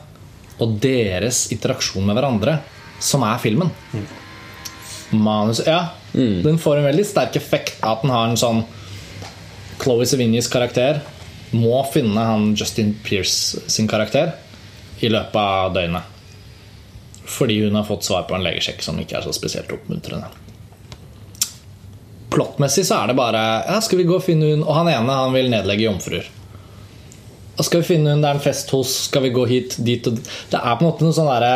og 0.60 0.80
deres 0.82 1.52
interaksjon 1.52 2.06
med 2.06 2.16
hverandre 2.18 2.60
som 3.00 3.22
er 3.24 3.38
filmen. 3.38 3.70
Manus 5.12 5.62
Ja, 5.68 5.90
den 6.14 6.58
får 6.58 6.78
en 6.80 6.88
veldig 6.90 7.06
sterk 7.06 7.36
effekt 7.36 7.76
av 7.84 7.98
at 7.98 8.02
den 8.02 8.12
har 8.14 8.30
en 8.32 8.40
sånn 8.40 8.64
Chloé 9.84 10.06
Sevigny's 10.10 10.50
karakter 10.50 11.02
må 11.54 11.84
finne 11.94 12.18
han 12.26 12.56
Justin 12.58 12.96
Pierce 13.04 13.60
sin 13.70 13.88
karakter 13.88 14.34
i 15.02 15.10
løpet 15.12 15.36
av 15.36 15.74
døgnet. 15.76 16.04
Fordi 17.34 17.64
hun 17.64 17.76
har 17.76 17.88
fått 17.88 18.06
svar 18.06 18.28
på 18.30 18.38
en 18.38 18.46
legesjekk 18.46 18.84
som 18.86 19.00
ikke 19.02 19.18
er 19.18 19.26
så 19.26 19.34
spesielt 19.36 19.72
oppmuntrende. 19.74 20.30
Plottmessig 22.34 22.86
så 22.88 23.04
er 23.04 23.12
det 23.12 23.18
bare 23.18 23.42
ja, 23.68 23.78
Skal 23.86 24.00
vi 24.02 24.08
gå 24.10 24.18
og 24.18 24.26
finne 24.26 24.48
hun 24.50 24.64
Og 24.66 24.74
han 24.74 24.90
ene 24.90 25.18
han 25.20 25.36
vil 25.36 25.52
nedlegge 25.54 25.86
jomfruer. 25.86 26.26
Skal 27.62 27.84
vi 27.84 27.92
finne 27.94 28.16
hun 28.16 28.24
det 28.24 28.32
er 28.32 28.40
en 28.40 28.44
fest 28.44 28.72
hos, 28.74 28.92
skal 29.12 29.28
vi 29.28 29.30
gå 29.34 29.44
hit, 29.46 29.78
dit 29.86 30.08
og. 30.10 30.18
Det 30.50 30.58
er 30.58 30.78
på 30.78 30.82
en 30.82 30.88
måte 30.90 31.06
noe 31.06 31.14
sånn 31.14 31.30
derre 31.30 31.52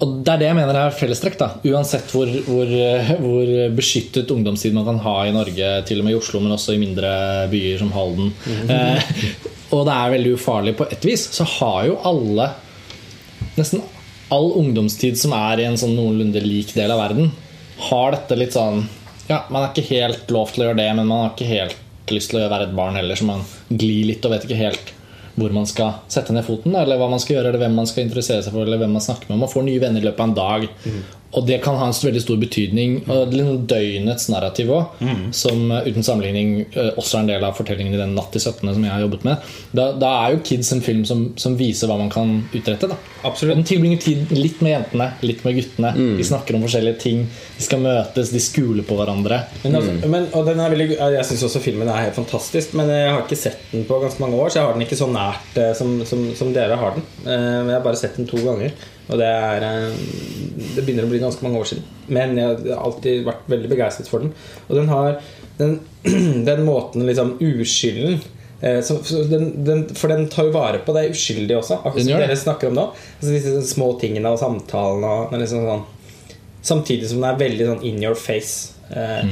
Og 0.00 0.14
det 0.24 0.32
er 0.32 0.40
det 0.40 0.48
jeg 0.48 0.56
mener 0.56 0.78
er 0.80 0.96
fellestrekk. 0.96 1.36
da 1.38 1.50
Uansett 1.68 2.12
hvor, 2.16 2.32
hvor, 2.48 2.72
hvor 3.20 3.52
beskyttet 3.76 4.32
ungdomstid 4.32 4.74
man 4.76 4.88
kan 4.88 5.00
ha 5.04 5.16
i 5.28 5.34
Norge, 5.36 5.72
til 5.88 6.00
og 6.00 6.08
med 6.08 6.16
i 6.16 6.18
Oslo, 6.18 6.40
men 6.42 6.56
også 6.56 6.74
i 6.74 6.80
mindre 6.80 7.12
byer 7.52 7.84
som 7.84 7.92
Halden. 7.94 8.32
Eh, 8.72 9.12
og 9.76 9.86
det 9.88 9.94
er 9.94 10.14
veldig 10.16 10.36
ufarlig 10.36 10.76
på 10.80 10.88
et 10.90 11.04
vis. 11.06 11.28
Så 11.36 11.46
har 11.58 11.84
jo 11.90 12.00
alle 12.08 12.50
Nesten 13.52 13.82
all 14.32 14.50
ungdomstid 14.62 15.18
som 15.20 15.34
er 15.36 15.60
i 15.60 15.68
en 15.68 15.78
sånn 15.80 15.94
noenlunde 15.98 16.40
lik 16.44 16.72
del 16.76 16.92
av 16.94 17.02
verden, 17.02 17.30
har 17.90 18.16
dette 18.16 18.38
litt 18.38 18.56
sånn 18.56 18.84
Ja, 19.28 19.44
man 19.54 19.62
er 19.62 19.70
ikke 19.70 19.94
helt 19.94 20.32
lov 20.34 20.50
til 20.52 20.64
å 20.64 20.66
gjøre 20.66 20.80
det, 20.80 20.88
men 20.98 21.06
man 21.06 21.20
har 21.22 21.30
ikke 21.32 21.46
helt 21.46 22.10
lyst 22.12 22.32
til 22.32 22.40
å 22.40 22.48
være 22.50 22.66
et 22.66 22.74
barn 22.76 22.96
heller, 22.98 23.16
så 23.16 23.28
man 23.28 23.44
glir 23.70 24.08
litt 24.08 24.24
og 24.26 24.34
vet 24.34 24.48
ikke 24.48 24.58
helt 24.58 24.92
hvor 25.38 25.54
man 25.54 25.64
skal 25.68 26.02
sette 26.12 26.34
ned 26.34 26.44
foten, 26.44 26.74
eller 26.76 26.98
hva 27.00 27.08
man 27.08 27.20
skal 27.22 27.38
gjøre, 27.38 27.52
eller 27.52 27.62
hvem 27.62 27.76
man 27.78 27.88
skal 27.88 28.04
interessere 28.04 28.44
seg 28.44 28.52
for, 28.52 28.66
eller 28.66 28.82
hvem 28.82 28.92
man 28.98 29.04
snakker 29.04 29.30
med. 29.30 29.40
Man 29.40 29.52
får 29.52 29.64
nye 29.64 29.80
venner 29.80 30.02
i 30.02 30.04
løpet 30.04 30.20
av 30.20 30.28
en 30.28 30.34
dag, 30.36 30.66
og 31.32 31.46
det 31.48 31.60
kan 31.64 31.78
ha 31.80 31.86
en 31.88 31.94
veldig 31.96 32.20
stor 32.20 32.36
betydning. 32.36 32.98
Og 33.06 33.12
det 33.30 33.38
er 33.38 33.38
liksom 33.40 33.62
døgnets 33.70 34.28
narrativ 34.28 34.68
òg, 34.74 35.02
som 35.32 35.70
eh, 35.72 35.86
uten 35.88 36.04
sammenligning 36.04 36.50
eh, 36.72 36.90
også 37.00 37.18
er 37.18 37.22
en 37.24 37.30
del 37.32 37.46
av 37.48 37.56
fortellingen 37.56 37.94
i 37.96 38.00
den 38.00 38.14
Natt 38.16 38.32
til 38.34 38.42
17. 38.42 38.60
som 38.74 38.84
jeg 38.84 38.92
har 38.92 39.00
jobbet 39.06 39.24
med. 39.24 39.48
Da, 39.72 39.86
da 39.96 40.10
er 40.26 40.34
jo 40.36 40.42
Kids 40.44 40.72
en 40.76 40.82
film 40.84 41.04
som, 41.08 41.22
som 41.40 41.56
viser 41.56 41.88
hva 41.88 41.96
man 42.00 42.10
kan 42.12 42.34
utrette. 42.52 42.90
da 42.92 42.98
Absolutt. 43.24 43.54
Og 43.54 43.62
Den 43.62 43.68
tilbringer 43.70 44.02
tid 44.02 44.34
litt 44.36 44.60
med 44.60 44.74
jentene, 44.74 45.06
litt 45.24 45.40
med 45.46 45.56
guttene. 45.56 45.94
De 46.18 46.26
snakker 46.26 46.56
om 46.58 46.66
forskjellige 46.66 46.98
ting. 47.00 47.24
De 47.56 47.64
skal 47.64 47.80
møtes, 47.84 48.32
de 48.34 48.42
skuler 48.42 48.84
på 48.84 48.96
hverandre. 48.98 49.42
Men, 49.64 49.78
altså, 49.78 49.96
men, 50.12 50.28
og 50.36 50.46
den 50.50 50.60
er 50.60 50.72
veldig, 50.74 50.88
jeg 51.16 51.26
syns 51.30 51.46
også 51.48 51.62
filmen 51.64 51.88
er 51.88 52.08
helt 52.08 52.18
fantastisk, 52.18 52.74
men 52.78 52.90
jeg 52.92 53.08
har 53.12 53.22
ikke 53.24 53.38
sett 53.40 53.62
den 53.72 53.86
på 53.88 54.00
ganske 54.02 54.20
mange 54.22 54.36
år, 54.42 54.50
så 54.52 54.60
jeg 54.60 54.66
har 54.68 54.76
den 54.76 54.84
ikke 54.86 54.98
så 55.00 55.08
nært 55.12 55.56
eh, 55.62 55.72
som, 55.78 55.94
som, 56.08 56.26
som 56.36 56.52
dere 56.52 56.76
har 56.80 56.98
den. 56.98 57.06
Eh, 57.24 57.48
Men 57.62 57.70
jeg 57.72 57.78
har 57.78 57.84
bare 57.86 58.00
sett 58.00 58.18
den 58.20 58.28
to 58.28 58.40
ganger, 58.42 58.74
og 59.08 59.18
det 59.18 59.28
er 59.28 59.64
Det 60.76 60.84
begynner 60.84 61.06
å 61.06 61.10
bli 61.10 61.22
ganske 61.22 61.44
mange 61.44 61.60
år 61.60 61.70
siden. 61.72 61.86
Men 62.12 62.36
jeg 62.38 62.60
har 62.68 62.84
alltid 62.86 63.24
vært 63.26 63.48
veldig 63.50 63.70
begeistret 63.72 64.10
for 64.10 64.24
den. 64.24 64.34
Og 64.68 64.76
den 64.78 64.92
har 64.92 65.16
den, 65.58 65.80
den 66.48 66.62
måten 66.66 67.06
liksom 67.06 67.34
uskylden 67.42 68.20
eh, 68.60 68.80
så, 68.84 68.98
den, 69.28 69.64
den, 69.66 69.84
For 69.98 70.12
den 70.12 70.28
tar 70.32 70.48
jo 70.48 70.54
vare 70.54 70.80
på 70.84 70.94
det 70.96 71.08
uskyldige 71.12 71.60
også, 71.60 71.80
akkurat 71.82 72.06
som 72.06 72.22
dere 72.24 72.38
snakker 72.38 72.70
om 72.70 72.78
nå. 72.78 72.86
Altså 73.18 73.34
disse 73.34 73.64
små 73.74 73.92
tingene 74.00 74.32
og 74.32 74.40
samtalene. 74.42 75.16
Og, 75.26 75.34
liksom 75.42 75.66
sånn 75.68 75.88
Samtidig 76.62 77.08
som 77.10 77.18
den 77.18 77.26
er 77.26 77.40
veldig 77.40 77.64
sånn 77.66 77.80
in 77.88 77.96
your 78.04 78.14
face. 78.14 78.76
Eh, 78.94 79.26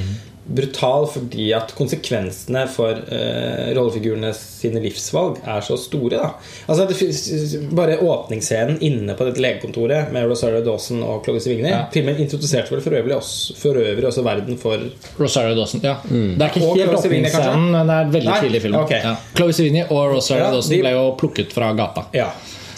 Brutal 0.46 1.04
fordi 1.06 1.50
at 1.54 1.70
konsekvensene 1.78 2.64
for 2.72 2.96
uh, 2.96 3.66
rollefigurene 3.76 4.32
sine 4.34 4.80
livsvalg 4.82 5.36
er 5.46 5.60
så 5.62 5.76
store. 5.78 6.16
Da. 6.16 6.30
Altså 6.66 6.86
det, 6.88 6.96
finnes- 6.98 7.54
Bare 7.76 7.98
åpningsscenen 8.02 8.80
inne 8.82 9.14
på 9.18 9.26
dette 9.28 9.40
legekontoret 9.44 10.10
med 10.12 10.26
Rosario 10.30 10.62
Dawson 10.66 11.02
og 11.06 11.22
Clovis 11.24 11.44
Sevigny 11.46 11.70
Ja. 11.70 11.84
Filmen 11.92 12.18
introduserte 12.18 12.72
vel 12.74 12.82
for 12.82 12.96
øvrig, 12.98 13.14
også, 13.16 13.54
for 13.60 13.78
øvrig 13.78 14.06
også 14.10 14.24
verden 14.26 14.58
for 14.58 14.80
Rosario 15.20 15.54
Dawson. 15.58 15.80
Ja. 15.84 15.96
Det 16.08 16.40
er 16.40 16.50
ikke 16.50 16.64
Og 16.66 16.76
helt 16.76 16.88
Chloe 16.90 17.02
Sevigny, 17.02 17.30
kanskje? 17.30 17.50
åpningsscenen, 17.50 17.70
men 17.76 17.86
det 17.86 17.98
er 18.00 18.14
veldig 18.18 18.38
tidlig 18.42 18.56
i 18.56 18.64
filmen. 18.66 18.80
Ok. 18.80 18.90
Ja. 19.04 19.14
Chloe 19.36 19.52
Sevigny 19.52 19.84
og 19.88 20.16
Rosario 20.16 20.44
Ja, 20.44 20.50
Dawson 20.56 20.72
de- 20.76 20.80
ble 20.82 20.96
jo 20.96 21.04
plukket 21.20 21.52
fra 21.54 21.72
gata. 21.78 22.06
Ja. 22.16 22.30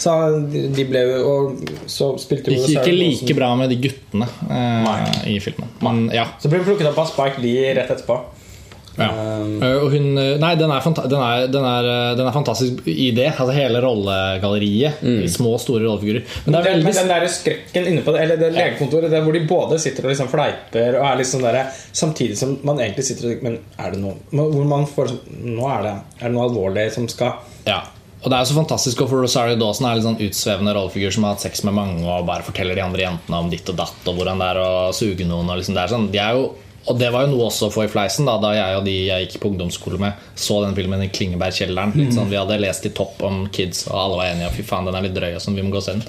Så 0.03 0.13
de 0.51 0.83
ble 0.89 0.99
jo 1.07 1.17
Og 1.31 1.73
så 1.87 2.11
spilte 2.19 2.51
Det 2.51 2.59
jo 2.59 2.67
gikk 2.67 2.83
ikke 2.83 2.95
like 2.99 3.35
bra 3.39 3.53
med 3.59 3.71
de 3.71 3.77
guttene 3.87 4.27
eh, 4.51 5.33
i 5.33 5.39
filmen. 5.43 5.69
Men 5.85 6.05
ja. 6.13 6.27
Så 6.43 6.51
ble 6.51 6.59
hun 6.59 6.67
plukket 6.73 6.89
opp 6.91 7.03
av 7.05 7.11
Spike 7.13 7.43
Lee 7.43 7.73
rett 7.77 7.91
etterpå. 7.93 8.17
ja. 8.99 9.07
Um, 9.09 9.53
Eh, 9.63 9.77
Og 9.81 9.87
hun, 9.93 10.09
eh, 10.17 10.35
nei, 10.41 10.51
den 10.59 10.71
er, 10.71 10.83
den, 10.85 11.21
er, 11.21 11.47
den, 11.49 11.63
er, 11.65 11.87
eh, 11.93 12.09
den 12.19 12.27
er 12.27 12.35
fantastisk 12.35 12.85
i 12.89 13.07
det. 13.15 13.29
Altså 13.31 13.55
hele 13.55 13.81
rollegalleriet. 13.81 14.99
Mm. 15.01 15.23
små, 15.33 15.55
store 15.61 15.85
rollefigurer. 15.87 16.27
Men 16.45 16.53
det 16.53 16.59
er 16.59 16.67
Den, 16.67 16.83
men 16.83 16.93
den 16.99 17.09
der 17.13 17.25
skrekken 17.31 17.87
inne 17.89 18.03
på 18.05 18.13
det, 18.13 18.21
eller 18.25 18.37
det 18.37 18.51
legekontoret 18.53 19.11
der 19.11 19.23
hvor 19.25 19.33
de 19.33 19.45
både 19.49 19.79
sitter 19.81 20.05
og 20.05 20.13
liksom 20.13 20.29
fleiper 20.31 20.99
og 20.99 21.07
er 21.09 21.19
litt 21.21 21.31
sånn 21.31 21.47
der, 21.47 21.59
Samtidig 21.93 22.37
som 22.37 22.57
man 22.67 22.79
egentlig 22.83 23.07
sitter 23.07 23.31
og 23.31 23.43
Men 23.45 23.59
er 23.79 23.95
det 23.95 24.03
noe 24.03 24.15
Hvor 24.53 24.69
man 24.69 24.85
får 24.89 25.13
sånn 25.13 25.43
Nå 25.57 25.67
er 25.73 25.83
det, 25.87 25.97
er 26.19 26.27
det 26.27 26.33
noe 26.35 26.47
alvorlig 26.49 26.87
som 26.93 27.07
skal 27.11 27.39
Ja. 27.67 27.81
Og 28.23 28.31
det 28.31 28.37
er 28.37 28.45
jo 28.45 28.51
så 28.53 28.55
fantastisk 28.55 29.01
å 29.03 29.07
Rosario 29.11 29.57
Dawson 29.59 29.87
er 29.89 29.97
litt 29.99 30.07
sånn 30.07 30.21
utsvevende 30.23 30.73
rollefigur 30.77 31.11
som 31.11 31.25
har 31.27 31.35
hatt 31.35 31.43
sex 31.43 31.65
med 31.67 31.75
mange 31.75 32.03
og 32.07 32.27
bare 32.29 32.45
forteller 32.47 32.79
de 32.79 32.85
andre 32.85 33.03
jentene 33.03 33.39
om 33.43 33.49
ditt 33.51 33.67
og 33.67 33.75
datt 33.81 34.07
og 34.07 34.15
hvordan 34.15 34.39
det 34.39 34.51
er 34.53 34.61
å 34.63 34.69
suge 34.95 35.27
noen. 35.27 35.49
Og 35.51 35.59
liksom 35.59 35.75
det 35.75 35.83
er 35.83 35.91
sånn, 35.91 36.11
de 36.13 36.21
jo 36.23 36.53
og 36.83 36.97
det 36.99 37.13
var 37.13 37.23
jo 37.23 37.31
noe 37.31 37.47
også 37.47 37.69
å 37.69 37.71
få 37.71 37.85
i 37.85 37.91
fleisen 37.91 38.27
da, 38.27 38.35
da 38.43 38.49
jeg 38.57 38.75
og 38.75 38.83
de 38.83 38.93
jeg 39.07 39.25
gikk 39.25 39.37
på 39.39 39.53
ungdomsskole 39.53 39.99
med, 40.01 40.19
så 40.35 40.57
den 40.65 40.75
filmen 40.75 40.99
i 41.05 41.07
Klingebergkjelleren. 41.15 41.93
Litt 41.95 42.11
sånn, 42.15 42.27
vi 42.27 42.35
hadde 42.35 42.59
lest 42.59 42.87
i 42.89 42.91
topp 42.95 43.23
om 43.23 43.45
Kids, 43.55 43.85
og 43.87 43.95
alle 44.01 44.17
var 44.19 44.31
enige. 44.33 44.49
Fy 44.57 44.65
faen, 44.67 44.89
den 44.89 44.97
er 44.99 45.05
litt 45.05 45.15
drøy, 45.15 45.29
og 45.37 45.43
sånn, 45.45 45.55
vi 45.55 45.63
må 45.63 45.71
gå 45.71 45.79
og 45.79 45.85
se 45.85 45.95
den. 45.95 46.03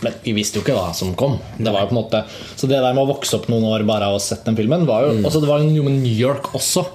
Men 0.00 0.16
vi 0.24 0.32
visste 0.36 0.58
jo 0.58 0.64
ikke 0.64 0.78
hva 0.78 0.88
som 0.96 1.12
kom. 1.18 1.36
Det 1.58 1.68
var 1.68 1.84
jo 1.84 1.90
på 1.92 1.94
en 1.94 2.00
måte 2.00 2.22
Så 2.56 2.66
det 2.68 2.80
der 2.80 2.96
med 2.96 3.04
å 3.04 3.12
vokse 3.12 3.36
opp 3.36 3.46
noen 3.52 3.68
år 3.68 3.84
bare 3.88 4.08
av 4.08 4.16
å 4.16 4.18
ha 4.18 4.24
sett 4.24 4.48
den 4.48 4.56
filmen, 4.56 4.88
var 4.88 5.04
jo 5.04 5.12
også, 5.20 5.44
Det 5.44 5.50
var 5.52 5.60
jo 5.60 5.84
New 5.92 6.08
York 6.08 6.54
også. 6.56 6.86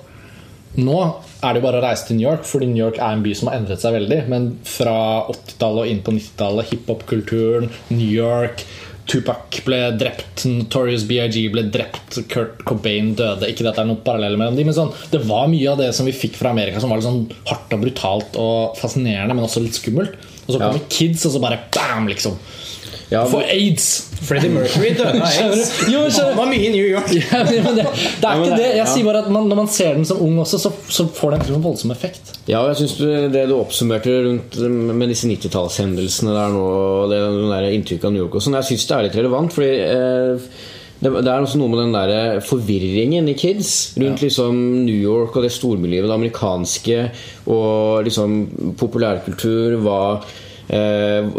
Nå 0.79 0.99
er 1.43 1.53
det 1.53 1.61
jo 1.61 1.65
bare 1.65 1.79
å 1.79 1.85
reise 1.85 2.07
til 2.07 2.19
New 2.19 2.27
York, 2.27 2.45
fordi 2.47 2.67
New 2.71 2.81
York 2.81 2.99
er 2.99 3.15
en 3.15 3.23
by 3.25 3.33
som 3.37 3.49
har 3.49 3.59
endret 3.59 3.83
seg 3.83 3.95
veldig. 3.95 4.19
Men 4.31 4.51
fra 4.67 4.97
80-tallet 5.31 5.83
og 5.83 5.93
inn 5.93 6.03
på 6.05 6.15
90-tallet, 6.15 6.71
hiphop-kulturen, 6.73 7.73
New 7.93 8.09
York 8.09 8.65
Tupac 9.09 9.61
ble 9.65 9.79
drept, 9.97 10.43
Notorious 10.45 11.03
BIG 11.09 11.47
ble 11.53 11.63
drept, 11.73 12.19
Kurt 12.29 12.61
Cobain 12.67 13.15
døde. 13.17 13.47
Ikke 13.49 13.65
at 13.65 13.79
det 13.79 13.83
er 13.83 13.89
noen 13.89 14.03
paralleller 14.05 14.37
mellom 14.37 14.57
de, 14.59 14.65
men 14.67 14.75
sånn, 14.77 14.91
det 15.09 15.23
var 15.25 15.49
mye 15.49 15.71
av 15.71 15.81
det 15.81 15.89
som 15.97 16.05
vi 16.05 16.13
fikk 16.13 16.37
fra 16.37 16.51
Amerika, 16.53 16.81
som 16.81 16.93
var 16.93 17.01
litt 17.01 17.07
sånn 17.07 17.23
hardt 17.49 17.73
og 17.73 17.85
brutalt 17.85 18.37
og 18.39 18.77
fascinerende, 18.77 19.33
men 19.33 19.47
også 19.47 19.63
litt 19.65 19.79
skummelt. 19.79 20.13
Og 20.45 20.53
så 20.53 20.61
kommer 20.61 20.85
Kids, 20.93 21.25
og 21.25 21.33
så 21.33 21.41
bare 21.41 21.61
bam, 21.73 22.09
liksom. 22.09 22.37
Ja, 23.09 23.23
For 23.25 23.41
aids! 23.41 24.05
Freddie 24.21 24.51
Mercury 24.53 24.91
døde 24.93 25.15
av 25.15 25.23
aids. 25.25 25.69
Det 25.79 25.93
Jo, 25.93 26.03
men? 26.03 26.13
Han 26.13 26.35
var 26.37 26.49
mye 26.51 26.65
i 26.67 26.71
New 26.73 26.85
York. 26.85 27.09
Ja, 27.17 27.41
det, 27.47 27.61
det 27.65 27.85
er 27.87 28.41
ikke 28.43 28.57
det. 28.59 28.67
Jeg 28.77 28.87
sier 28.91 29.07
bare 29.07 29.23
at 29.23 29.29
man, 29.33 29.47
Når 29.49 29.61
man 29.63 29.69
ser 29.73 29.95
den 29.97 30.05
som 30.05 30.21
ung 30.21 30.37
også, 30.43 30.59
så, 30.61 30.71
så 30.93 31.07
får 31.17 31.37
den 31.37 31.55
en 31.55 31.63
voldsom 31.63 31.93
effekt. 31.95 32.35
Ja, 32.45 32.61
og 32.61 32.73
jeg 32.73 32.83
synes 32.83 33.31
det 33.33 33.45
du 33.49 33.55
oppsummerte 33.57 34.13
rundt 34.27 34.59
med 34.99 35.09
disse 35.09 35.29
90-tallshendelsene 35.29 36.35
der 36.35 36.51
nå, 36.53 36.65
det 37.09 37.21
der 37.49 37.69
inntrykket 37.71 38.09
av 38.09 38.13
New 38.13 38.27
York 38.27 38.37
og 38.37 38.45
sånn, 38.45 38.59
jeg 38.59 38.69
syns 38.73 38.85
det 38.89 38.97
er 38.97 39.07
litt 39.07 39.17
relevant. 39.17 39.55
Fordi 39.57 39.71
eh, 39.87 40.51
det, 40.99 41.13
det 41.23 41.31
er 41.31 41.39
også 41.39 41.61
noe 41.61 41.71
med 41.73 41.81
den 41.81 41.95
der 41.95 42.43
forvirringen 42.45 43.31
i 43.31 43.35
Kids 43.39 43.95
rundt 43.97 44.21
liksom 44.25 44.59
New 44.83 44.99
York 44.99 45.37
og 45.39 45.47
det 45.47 45.53
stormiljøet, 45.55 46.09
det 46.09 46.17
amerikanske, 46.19 46.99
og 47.49 48.05
liksom 48.05 48.37
populærkultur, 48.77 49.79
hva 49.81 50.01
eh, 50.69 51.29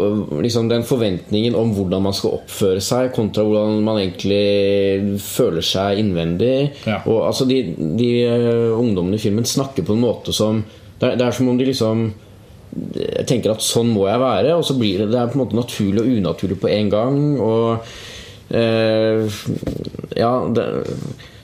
liksom 0.43 0.69
den 0.71 0.83
forventningen 0.87 1.55
om 1.57 1.73
hvordan 1.75 2.03
man 2.07 2.15
skal 2.15 2.37
oppføre 2.39 2.83
seg, 2.83 3.11
kontra 3.15 3.45
hvordan 3.47 3.79
man 3.85 4.01
egentlig 4.01 5.19
føler 5.23 5.65
seg 5.65 6.01
innvendig. 6.03 6.55
Ja. 6.87 7.01
Og 7.05 7.25
altså 7.29 7.47
De, 7.49 7.61
de 7.77 8.11
eh, 8.25 8.73
ungdommene 8.75 9.19
i 9.19 9.23
filmen 9.23 9.47
snakker 9.47 9.87
på 9.87 9.97
en 9.97 10.05
måte 10.05 10.35
som 10.35 10.63
Det 11.01 11.07
er, 11.07 11.15
det 11.17 11.25
er 11.25 11.33
som 11.33 11.49
om 11.49 11.57
de 11.57 11.65
liksom 11.65 12.11
jeg 12.71 13.25
tenker 13.27 13.51
at 13.51 13.63
sånn 13.65 13.89
må 13.91 14.05
jeg 14.07 14.21
være, 14.21 14.53
og 14.55 14.61
så 14.63 14.77
blir 14.79 15.01
det, 15.01 15.09
det 15.11 15.17
er 15.19 15.27
på 15.27 15.35
en 15.35 15.41
måte 15.41 15.57
naturlig 15.57 16.05
og 16.05 16.13
unaturlig 16.21 16.55
på 16.61 16.69
en 16.71 16.91
gang. 16.93 17.17
Og 17.43 17.89
eh, 18.55 19.39
ja 20.15 20.31
det, 20.55 20.67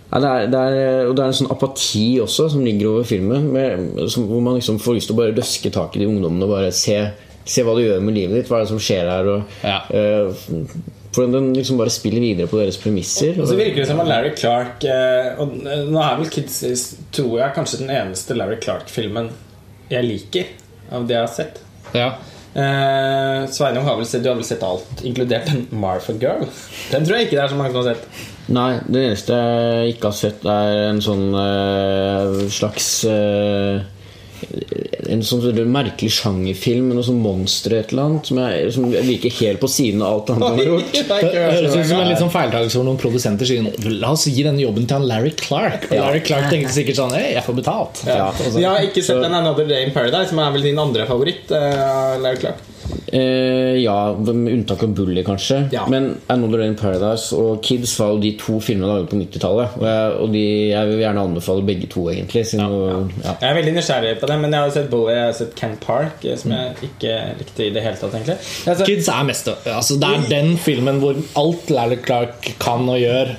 ja, 0.08 0.20
det, 0.24 0.30
er, 0.30 0.46
det, 0.48 0.60
er, 0.60 1.10
og 1.10 1.18
det 1.18 1.24
er 1.24 1.32
en 1.34 1.36
sånn 1.36 1.52
apati 1.52 2.06
også 2.24 2.48
som 2.54 2.64
ligger 2.64 2.94
over 2.94 3.08
filmen, 3.08 3.50
med, 3.52 3.90
som, 4.08 4.28
hvor 4.30 4.44
man 4.44 4.56
liksom 4.56 4.80
får 4.80 4.96
lyst 4.98 5.12
til 5.12 5.18
å 5.18 5.20
bare 5.20 5.36
løske 5.36 5.72
tak 5.74 5.98
i 5.98 6.04
de 6.04 6.08
ungdommene 6.08 6.48
og 6.48 6.54
bare 6.54 6.72
se, 6.76 6.96
se 7.48 7.64
hva 7.66 7.74
du 7.78 7.82
gjør 7.86 8.04
med 8.04 8.18
livet 8.18 8.42
ditt. 8.42 8.52
Hva 8.52 8.60
er 8.62 8.68
det 8.68 8.72
som 8.74 8.82
skjer 8.84 9.10
her? 9.12 9.32
Og, 9.34 9.58
Ja. 9.64 9.80
uh, 9.90 10.68
for 11.18 11.26
den 11.34 11.50
liksom 11.56 11.80
bare 11.80 11.90
spiller 11.90 12.22
videre 12.22 12.48
på 12.52 12.60
deres 12.60 12.78
premisser. 12.78 13.40
Og 13.42 13.48
så 13.50 13.56
virker 13.58 13.82
det 13.82 13.88
som 13.90 14.00
at 14.04 14.10
Larry 14.12 14.36
Clark 14.38 14.84
eh, 14.86 15.40
Og 15.42 15.56
nå 15.90 15.98
er 16.04 16.20
vel 16.20 16.30
Kids 16.30 16.60
tror 17.16 17.40
jeg 17.40 17.56
kanskje 17.56 17.80
den 17.82 17.90
eneste 17.96 18.36
Larry 18.38 18.60
Clark-filmen 18.62 19.32
jeg 19.90 20.04
liker 20.06 20.52
av 20.94 21.08
det 21.08 21.16
jeg 21.16 21.24
har 21.24 21.34
sett. 21.34 21.62
Ja. 21.96 22.10
Eh, 22.54 23.48
Sveinung 23.56 23.88
har 23.88 23.98
vel 23.98 24.06
sett, 24.06 24.22
du 24.22 24.30
har 24.30 24.38
vel 24.38 24.46
sett 24.46 24.64
alt, 24.68 25.02
inkludert 25.08 25.50
en 25.56 25.66
Martha 25.80 26.14
Girl. 26.22 26.46
Den 26.92 27.08
tror 27.08 27.18
jeg 27.18 27.30
ikke 27.30 27.38
det 27.40 27.44
er 27.48 27.54
så 27.56 27.60
mange 27.60 27.74
som 27.74 27.82
har 27.82 27.96
sett. 27.96 28.24
Nei, 28.54 28.70
den 28.88 29.02
eneste 29.10 29.38
jeg 29.42 29.96
ikke 29.96 30.12
har 30.12 30.18
sett, 30.22 30.46
er 30.48 30.78
en 30.92 31.02
sånn 31.04 31.26
eh, 31.42 32.48
slags 32.60 32.92
eh, 33.10 33.82
En 35.08 35.24
sånn 35.24 35.46
merkelig 35.72 36.12
sjangerfilm 36.18 36.90
med 36.90 36.98
noe 37.00 37.06
sånn 37.08 37.20
monster 37.24 37.78
et 37.78 37.94
eller 37.94 38.10
annet 38.10 38.30
som 38.30 38.40
jeg, 38.42 38.72
som 38.76 38.88
jeg 38.92 39.08
liker 39.08 39.34
helt 39.40 39.62
på 39.62 39.70
siden 39.72 40.04
av 40.04 40.18
alt 40.18 40.32
annet 40.34 40.48
han 40.48 40.60
har 40.60 40.72
gjort. 40.72 40.96
Det 40.98 41.32
høres 41.34 41.76
ut 41.76 41.90
som 41.92 42.02
en 42.02 42.12
litt 42.12 42.22
sånn 42.22 42.34
feiltakelse 42.34 42.80
hvor 42.80 42.88
noen 42.90 43.02
produsenter 43.02 43.50
sier 43.50 43.92
La 43.98 44.14
oss 44.14 44.28
gi 44.30 44.46
denne 44.46 44.62
jobben 44.62 44.88
til 44.88 45.00
han 45.00 45.08
Larry 45.10 45.34
Clark. 45.40 45.90
Og 45.90 45.98
Larry 45.98 46.24
Clark 46.28 46.50
tenkte 46.54 46.76
sikkert 46.76 47.00
sånn 47.00 47.16
Hei, 47.18 47.32
jeg 47.38 47.46
får 47.48 47.60
betalt. 47.62 48.04
Ja. 48.08 48.32
Jeg 48.48 48.68
har 48.68 48.88
ikke 48.88 49.06
sett 49.06 49.22
den 49.24 49.38
Another 49.38 49.68
Day 49.70 49.88
in 49.88 49.94
Paradise, 49.96 50.32
som 50.34 50.42
er 50.44 50.56
vel 50.56 50.68
din 50.70 50.82
andre 50.82 51.08
favoritt. 51.10 51.48
Uh, 51.52 52.18
Larry 52.22 52.44
Clark 52.44 52.66
Eh, 53.08 53.78
ja, 53.84 54.14
med 54.20 54.54
unntak 54.54 54.84
av 54.84 54.94
Bully, 54.96 55.24
kanskje. 55.24 55.70
Ja. 55.72 55.86
Men 55.90 56.18
Another 56.28 56.58
Day 56.62 56.68
in 56.68 56.76
Paradise 56.76 57.36
og 57.36 57.62
Kids 57.64 57.94
var 58.00 58.14
jo 58.16 58.20
de 58.24 58.34
to 58.40 58.58
filmene 58.64 58.90
laget 58.92 59.10
på 59.14 59.20
90-tallet. 59.22 59.78
Og, 59.80 59.86
jeg, 59.88 60.12
og 60.24 60.34
de, 60.36 60.44
jeg 60.74 60.90
vil 60.92 61.02
gjerne 61.04 61.24
anbefale 61.30 61.66
begge 61.68 61.90
to, 61.94 62.06
egentlig. 62.12 62.46
Siden, 62.52 62.78
ja. 63.24 63.34
Jeg 63.42 63.50
er 63.52 63.58
veldig 63.62 63.74
nysgjerrig 63.78 64.14
på 64.22 64.30
det, 64.32 64.38
men 64.44 64.56
jeg 64.58 64.66
har 64.68 64.76
sett 64.76 64.92
Bully, 64.92 65.16
jeg 65.16 65.26
har 65.30 65.36
sett 65.40 65.56
Ken 65.60 65.76
Park, 65.84 66.24
eh, 66.28 66.38
som 66.40 66.54
jeg 66.56 66.92
ikke 66.92 67.18
likte 67.42 67.68
i 67.68 67.72
det 67.76 67.84
hele 67.88 68.00
tatt, 68.02 68.14
egentlig. 68.20 68.38
Sett- 68.44 68.86
Kids 68.88 69.10
er 69.12 69.24
mest 69.28 69.48
altså, 69.52 69.98
Det 70.00 70.08
er 70.14 70.30
den 70.30 70.56
filmen 70.62 71.00
hvor 71.02 71.18
alt 71.40 71.70
Larry 71.74 71.98
Clark 72.04 72.54
kan 72.62 72.88
og 72.90 73.00
gjør, 73.02 73.34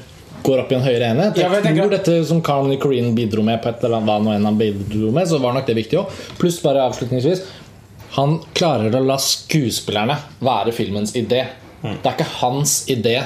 går 0.45 0.61
opp 0.63 0.71
i 0.73 0.77
en 0.77 0.85
høyere 0.85 1.09
enhet. 1.13 1.37
Jeg 1.39 1.45
Ja, 1.51 1.61
jeg 1.65 1.77
tror 1.77 1.91
dette 1.91 2.19
som 2.29 2.41
Carl 2.47 2.71
Corrine 2.81 3.15
bidro 3.17 3.43
med, 3.43 3.61
på 3.63 3.69
et 3.73 3.83
eller 3.85 3.99
annet 3.99 4.09
hva 4.09 4.19
nå 4.23 4.35
enn 4.37 4.47
han 4.47 4.59
bidro 4.61 5.11
med, 5.15 5.27
så 5.29 5.41
var 5.43 5.57
nok 5.57 5.67
det 5.67 5.75
viktig 5.77 5.99
òg. 5.99 6.13
Pluss 6.39 6.61
bare 6.63 6.85
avslutningsvis 6.89 7.43
Han 8.17 8.39
klarer 8.57 8.94
å 8.97 9.05
la 9.05 9.19
skuespillerne 9.21 10.17
være 10.41 10.73
filmens 10.73 11.12
idé. 11.19 11.44
Det 11.83 12.07
er 12.08 12.15
ikke 12.17 12.33
hans 12.41 12.81
idé 12.91 13.19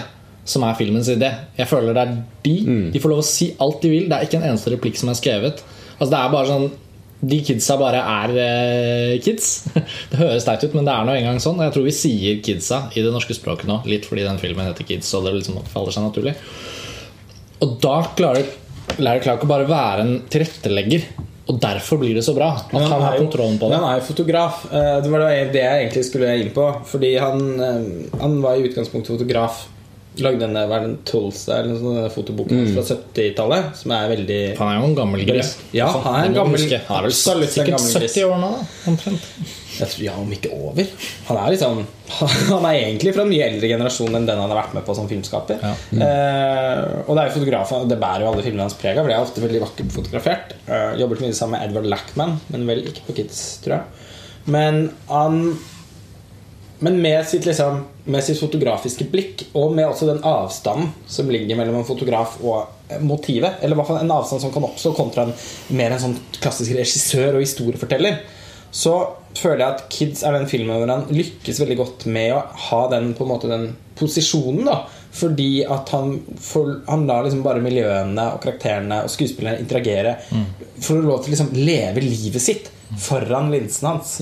som 0.44 0.64
er 0.66 0.74
filmens 0.74 1.08
idé. 1.12 1.30
Jeg 1.56 1.70
føler 1.70 1.94
det 1.94 2.02
er 2.02 2.14
de. 2.44 2.54
De 2.92 3.00
får 3.00 3.12
lov 3.12 3.20
å 3.22 3.26
si 3.26 3.52
alt 3.62 3.78
de 3.84 3.92
vil. 3.92 4.08
Det 4.10 4.16
er 4.16 4.26
ikke 4.26 4.40
en 4.40 4.48
eneste 4.50 4.72
replikk 4.74 4.98
som 4.98 5.12
er 5.12 5.18
skrevet. 5.20 5.62
Altså 5.98 6.10
det 6.12 6.18
er 6.18 6.32
bare 6.34 6.50
sånn 6.50 6.70
De 7.22 7.36
kidsa 7.46 7.76
bare 7.78 8.00
er 8.02 8.32
eh, 8.42 9.20
kids. 9.22 9.68
Det 10.10 10.18
høres 10.18 10.42
teit 10.42 10.64
ut, 10.66 10.74
men 10.74 10.88
det 10.88 10.90
er 10.90 11.06
nå 11.06 11.14
engang 11.14 11.38
sånn. 11.38 11.60
Og 11.60 11.68
jeg 11.68 11.74
tror 11.76 11.86
vi 11.86 11.94
sier 11.94 12.40
kidsa 12.42 12.80
i 12.96 13.04
det 13.04 13.12
norske 13.14 13.36
språket 13.38 13.70
nå, 13.70 13.76
litt 13.86 14.08
fordi 14.10 14.24
den 14.26 14.40
filmen 14.42 14.66
heter 14.66 14.88
Kids. 14.88 15.12
Og 15.14 15.28
det 15.28 15.36
liksom 15.36 15.60
faller 15.70 15.94
seg 15.94 16.08
naturlig 16.08 16.34
Og 17.62 17.76
da 17.84 18.00
klarer 18.18 18.50
Larry 18.98 19.22
Clark 19.22 19.46
å 19.46 19.50
bare 19.52 19.68
være 19.70 20.02
en 20.02 20.16
tilrettelegger. 20.34 21.06
Og 21.52 21.58
derfor 21.60 21.98
blir 22.00 22.14
det 22.16 22.22
så 22.24 22.32
bra. 22.36 22.48
At 22.56 22.72
han 22.72 23.02
har 23.02 23.18
kontrollen 23.20 23.58
på 23.60 23.68
det. 23.68 23.76
Han 23.76 23.84
er 23.90 23.98
jo 24.00 24.06
fotograf. 24.08 24.64
Eh, 24.72 25.00
Det 25.04 25.10
var 25.12 25.26
det 25.28 25.52
jeg 25.60 25.82
egentlig 25.84 26.04
skulle 26.08 26.32
inn 26.40 26.50
på. 26.56 26.64
Fordi 26.88 27.10
han, 27.20 27.44
eh, 27.60 28.18
han 28.22 28.40
var 28.40 28.56
i 28.56 28.64
utgangspunktet 28.70 29.12
fotograf. 29.18 29.66
Lagde 30.20 30.40
denne 30.44 30.66
hva 30.68 30.78
det, 30.82 31.04
Tulsa, 31.08 31.60
eller 31.62 31.78
sånn, 31.80 32.10
fotoboken 32.12 32.66
Mm. 32.66 32.74
fra 32.74 32.82
70-tallet, 32.84 33.76
som 33.76 33.90
er 33.96 34.08
veldig 34.10 34.58
Han 34.58 34.68
er 34.68 34.80
jo 34.80 34.88
en 34.90 34.94
gammel 34.94 35.24
gris. 35.24 35.56
Ja, 35.72 35.86
han 35.88 36.14
er 36.14 36.26
en 36.28 36.34
gammel. 36.34 36.60
Han 36.88 36.96
er 36.98 37.02
vel 37.08 37.12
sikkert 37.12 37.78
gammel 37.78 37.94
gris. 38.00 38.14
70 38.16 38.24
år 38.28 38.38
nå. 38.42 38.52
Omtrent. 38.92 39.20
Jeg 39.82 39.90
tror, 39.92 40.04
ja, 40.06 40.14
om 40.22 40.34
ikke 40.34 40.52
over. 40.54 40.92
Han 41.28 41.40
er 41.42 41.54
liksom 41.54 41.82
Han 42.52 42.68
er 42.68 42.78
egentlig 42.78 43.14
fra 43.16 43.24
en 43.24 43.32
mye 43.32 43.48
eldre 43.48 43.70
generasjon 43.72 44.18
enn 44.18 44.28
den 44.28 44.40
han 44.42 44.52
har 44.52 44.60
vært 44.62 44.76
med 44.76 44.86
på 44.86 44.96
som 44.96 45.08
filmskaper. 45.10 45.62
Eh, 45.62 46.80
og 47.06 47.12
det 47.12 47.22
er 47.22 47.28
jo 47.28 47.36
fotografen, 47.38 47.84
og 47.84 47.90
det 47.90 48.00
bærer 48.02 48.24
jo 48.24 48.30
alle 48.32 48.46
filmene 48.46 48.66
hans 48.68 48.78
preg 48.78 48.96
av. 48.96 49.04
for 49.04 49.12
Det 49.12 49.18
er 49.18 49.26
ofte 49.26 49.44
veldig 49.44 49.64
vakkert 49.64 49.96
fotografert. 49.96 50.56
Eh, 50.66 50.88
jobbet 51.02 51.24
mye 51.24 51.36
sammen 51.36 51.58
med 51.58 51.68
Edward 51.68 51.90
Lackman, 51.90 52.38
men 52.54 52.66
vel 52.68 52.86
ikke 52.88 53.06
på 53.08 53.18
Kids, 53.20 53.42
tror 53.64 53.78
jeg. 53.78 54.08
Men 54.52 54.88
han 55.08 55.44
men 56.82 56.96
med 57.02 57.26
sitt, 57.26 57.44
liksom, 57.46 57.84
med 58.10 58.24
sitt 58.26 58.40
fotografiske 58.42 59.04
blikk, 59.12 59.44
og 59.54 59.70
med 59.70 59.86
også 59.86 60.08
den 60.08 60.24
avstanden 60.26 60.88
som 61.06 61.28
ligger 61.30 61.54
mellom 61.54 61.76
en 61.78 61.86
fotograf 61.86 62.40
og 62.42 62.64
eh, 62.90 62.98
motivet, 62.98 63.60
eller 63.62 63.76
i 63.76 63.78
hvert 63.78 63.90
fall 63.92 64.00
en 64.00 64.10
avstand 64.10 64.42
som 64.42 64.50
kan 64.50 64.66
oppstå 64.66 64.90
kontra 64.96 65.28
en, 65.28 65.36
mer 65.78 65.94
en 65.94 66.02
sånn 66.02 66.16
klassisk 66.40 66.74
regissør 66.74 67.38
og 67.38 67.44
historieforteller, 67.44 68.18
så 68.72 68.94
føler 69.36 69.60
jeg 69.60 69.74
at 69.74 69.86
Kids 69.92 70.22
er 70.24 70.36
den 70.36 70.48
filmen 70.48 70.78
hvor 70.80 70.88
han 70.88 71.06
lykkes 71.12 71.60
veldig 71.60 71.76
godt 71.76 72.06
med 72.12 72.32
å 72.32 72.42
ha 72.70 72.82
den, 72.92 73.12
på 73.16 73.26
en 73.26 73.30
måte, 73.34 73.50
den 73.50 73.66
posisjonen. 73.98 74.64
da 74.68 74.78
Fordi 75.12 75.64
at 75.68 75.92
han, 75.92 76.14
for, 76.40 76.78
han 76.88 77.04
lar 77.08 77.26
liksom 77.26 77.44
bare 77.44 77.60
miljøene 77.64 78.30
og 78.32 78.40
karakterene 78.44 79.02
og 79.04 79.12
skuespillerne 79.12 79.60
interagere. 79.60 80.16
For 80.80 80.96
å 80.96 81.04
lov 81.04 81.20
til 81.22 81.32
å 81.32 81.36
liksom 81.36 81.52
leve 81.58 82.04
livet 82.04 82.42
sitt 82.42 82.72
foran 83.00 83.52
linsen 83.52 83.88
hans. 83.90 84.16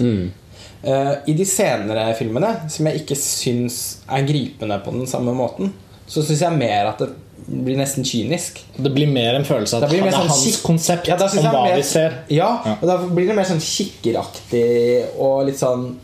Eh, 0.83 1.15
I 1.31 1.37
de 1.37 1.47
senere 1.47 2.09
filmene, 2.19 2.55
som 2.73 2.87
jeg 2.91 3.05
ikke 3.05 3.19
syns 3.19 3.81
er 4.11 4.27
gripende 4.27 4.81
på 4.83 4.95
den 4.95 5.07
samme 5.11 5.35
måten, 5.37 5.73
så 6.11 6.25
syns 6.27 6.43
jeg 6.43 6.59
mer 6.59 6.91
at 6.91 7.03
det 7.05 7.13
blir 7.51 7.77
nesten 7.81 8.05
kynisk. 8.07 8.61
Det 8.77 8.93
blir 8.95 9.11
mer 9.11 9.35
en 9.41 9.45
følelse 9.45 9.77
av 9.77 9.85
at 9.85 9.91
det 9.91 9.99
det 10.05 10.13
er 10.13 10.17
sånn 10.17 10.29
hans 10.31 10.61
konsept 10.63 11.09
Ja, 11.11 11.17
om 11.19 11.49
hva 11.51 11.65
mer- 11.67 11.77
vi 11.77 11.83
ser. 11.83 12.15
Ja, 12.31 12.51
Ja. 12.65 12.77
og 12.81 12.87
da 12.89 12.97
blir 13.11 13.27
det 13.27 13.35
mer 13.37 13.45
sånn 13.49 13.61
kikkeraktig 13.61 15.05
og 15.19 15.47
litt 15.47 15.59
sånn 15.59 15.97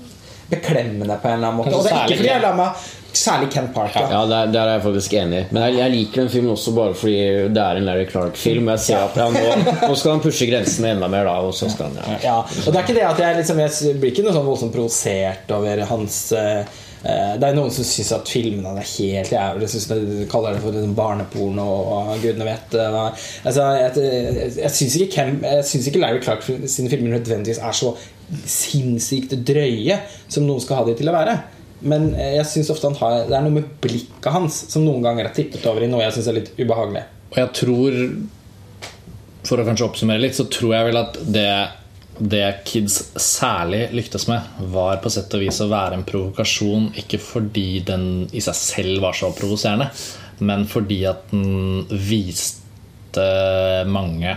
beklemmende 0.51 1.17
på 1.23 1.29
en 1.29 1.39
eller 1.39 1.49
annen 1.49 1.59
måte. 1.59 1.71
Kanskje 1.71 1.79
Og 1.79 1.85
det 1.85 1.93
er 1.93 2.07
ikke 2.07 2.17
fordi 2.23 2.33
jeg 2.35 2.43
lar 2.43 2.55
meg 2.57 2.87
Særlig 3.17 3.47
Ken 3.51 3.69
Parker. 3.73 4.11
Ja. 4.13 4.27
Der, 4.29 4.51
der 4.53 4.61
er 4.69 4.73
jeg 4.77 4.83
faktisk 4.85 5.15
enig. 5.17 5.39
Men 5.51 5.63
jeg, 5.63 5.77
jeg 5.79 5.91
liker 5.95 6.21
den 6.21 6.29
filmen 6.29 6.51
også 6.53 6.75
bare 6.77 6.93
fordi 6.93 7.49
det 7.49 7.63
er 7.63 7.79
en 7.81 7.87
Larry 7.89 8.05
Clark-film. 8.11 8.67
Jeg 8.75 8.79
ser 8.85 8.99
at 9.07 9.17
ja, 9.17 9.31
nå, 9.33 9.87
nå 9.89 9.97
skal 9.97 10.11
han 10.13 10.21
pushe 10.21 10.45
grensene 10.51 10.91
enda 10.93 11.09
mer, 11.09 11.25
da. 11.25 11.39
Og 11.41 11.55
så 11.57 11.71
skal 11.73 11.87
han, 11.89 11.97
ja. 11.97 12.19
Ja, 12.27 12.35
og 12.45 12.67
det 12.69 12.77
er 12.77 12.85
ikke 12.85 12.99
det 12.99 13.07
at 13.09 13.23
jeg, 13.25 13.39
liksom, 13.39 13.63
jeg 13.65 13.97
blir 14.03 14.13
ikke 14.13 14.27
noe 14.27 14.35
sånn 14.37 14.45
voldsomt 14.51 14.75
provosert 14.77 15.55
over 15.57 15.81
hans 15.89 16.19
eh, 16.37 16.69
Det 17.07 17.47
er 17.47 17.55
noen 17.55 17.71
som 17.71 17.85
syns 17.87 18.09
at 18.17 18.31
filmene 18.33 18.73
er 18.81 18.89
helt 18.89 19.31
jævlig. 19.35 19.69
Synes 19.71 19.87
de 19.91 20.27
kaller 20.33 20.57
det 20.57 20.63
for 20.65 20.93
barneporno 20.99 21.67
og 21.97 22.13
gudene 22.23 22.47
vet 22.49 22.75
eh, 22.75 22.89
hva. 22.95 23.05
Altså, 23.47 23.67
jeg 23.79 24.57
jeg, 24.57 24.71
syns 24.75 24.97
ikke, 24.99 25.11
Ken- 25.15 25.43
jeg 25.45 25.65
synes 25.69 25.87
ikke 25.91 26.03
Larry 26.03 26.23
Clark 26.25 26.43
sine 26.47 26.91
filmer 26.91 27.15
nødvendigvis 27.19 27.61
er 27.63 27.77
så 27.77 27.93
sinnssykt 28.51 29.37
drøye 29.47 30.01
som 30.27 30.47
noen 30.49 30.63
skal 30.65 30.81
ha 30.81 30.87
de 30.89 30.97
til 30.99 31.11
å 31.13 31.15
være. 31.15 31.37
Men 31.87 32.09
eh, 32.17 32.35
jeg 32.39 32.49
synes 32.55 32.73
ofte 32.75 32.89
han 32.91 32.99
har 33.03 33.27
det 33.29 33.37
er 33.39 33.45
noe 33.47 33.59
med 33.59 33.69
blikket 33.85 34.33
hans 34.35 34.63
som 34.73 34.87
noen 34.87 35.05
ganger 35.05 35.29
er 35.29 35.37
tippet 35.37 35.67
over 35.69 35.85
i 35.85 35.91
noe 35.93 36.03
jeg 36.07 36.17
syns 36.19 36.31
er 36.33 36.39
litt 36.41 36.53
ubehagelig. 36.59 37.05
Og 37.35 37.41
jeg 37.43 37.53
tror 37.61 37.97
For 39.47 39.61
å 39.63 39.65
kanskje 39.67 39.87
oppsummere 39.87 40.23
litt, 40.25 40.35
så 40.35 40.47
tror 40.51 40.73
jeg 40.75 40.87
vel 40.89 40.99
at 40.99 41.19
det 41.31 41.49
det 42.19 42.65
Kids 42.69 42.99
særlig 43.21 43.89
lyktes 43.97 44.27
med, 44.31 44.47
var 44.73 45.01
på 45.03 45.13
sett 45.13 45.33
og 45.37 45.43
vis 45.45 45.61
å 45.63 45.69
være 45.71 45.99
en 45.99 46.07
provokasjon. 46.09 46.91
Ikke 47.03 47.21
fordi 47.23 47.83
den 47.87 48.07
i 48.33 48.43
seg 48.45 48.57
selv 48.59 49.05
var 49.05 49.17
så 49.19 49.33
provoserende, 49.37 49.91
men 50.47 50.67
fordi 50.69 51.03
at 51.09 51.29
den 51.33 51.87
viste 51.91 53.27
mange 53.89 54.37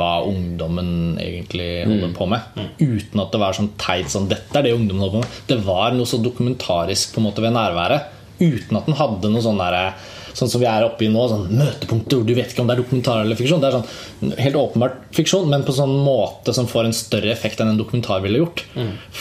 hva 0.00 0.24
ungdommen 0.26 1.18
egentlig 1.20 1.84
holder 1.86 2.14
på 2.16 2.26
med. 2.30 2.62
Uten 2.80 3.22
at 3.22 3.34
det 3.34 3.40
var 3.42 3.56
sånn 3.56 3.74
teit 3.78 4.10
sånn 4.10 4.30
Dette 4.30 4.58
er 4.58 4.66
det 4.66 4.72
ungdommen 4.74 5.04
holder 5.04 5.20
på 5.20 5.24
med. 5.26 5.42
Det 5.50 5.58
var 5.66 5.94
noe 5.94 6.08
så 6.08 6.18
dokumentarisk 6.22 7.14
på 7.14 7.20
en 7.20 7.28
måte 7.28 7.44
ved 7.44 7.54
nærværet. 7.54 8.16
Uten 8.40 8.78
at 8.80 8.88
den 8.88 8.98
hadde 8.98 9.30
noe 9.30 9.44
sånn 9.44 9.60
derre 9.60 9.92
Sånn 10.36 10.50
som 10.52 10.62
vi 10.62 10.68
er 10.70 10.86
oppe 10.86 11.06
i 11.06 11.10
nå, 11.12 11.24
sånn 11.30 11.48
møtepunkter 11.58 12.24
du 12.26 12.34
vet 12.36 12.52
ikke 12.52 12.64
om 12.64 12.70
det 12.70 12.76
er 12.76 12.82
dokumentar 12.82 13.24
eller 13.24 13.38
fiksjon. 13.38 13.62
Det 13.62 13.70
er 13.70 13.78
sånn 13.78 14.34
helt 14.40 14.60
åpenbart 14.60 15.00
fiksjon, 15.16 15.48
men 15.50 15.64
på 15.66 15.74
sånn 15.76 15.96
måte 16.04 16.54
som 16.56 16.68
får 16.70 16.88
en 16.88 16.96
større 16.96 17.32
effekt 17.32 17.62
enn 17.62 17.72
en 17.74 17.80
dokumentar 17.80 18.22
ville 18.24 18.42
gjort. 18.42 18.64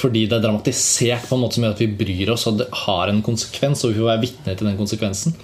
Fordi 0.02 0.26
det 0.30 0.40
er 0.40 0.46
dramatisert 0.46 1.30
på 1.30 1.38
en 1.38 1.46
måte 1.46 1.60
som 1.60 1.68
gjør 1.68 1.78
at 1.78 1.84
vi 1.84 1.92
bryr 2.04 2.34
oss, 2.36 2.48
og 2.50 2.62
det 2.62 2.70
har 2.86 3.12
en 3.12 3.24
konsekvens, 3.26 3.84
og 3.84 3.94
vi 3.94 4.02
får 4.02 4.12
være 4.14 4.26
vitne 4.28 4.56
til 4.56 4.72
den 4.72 4.80
konsekvensen. 4.80 5.38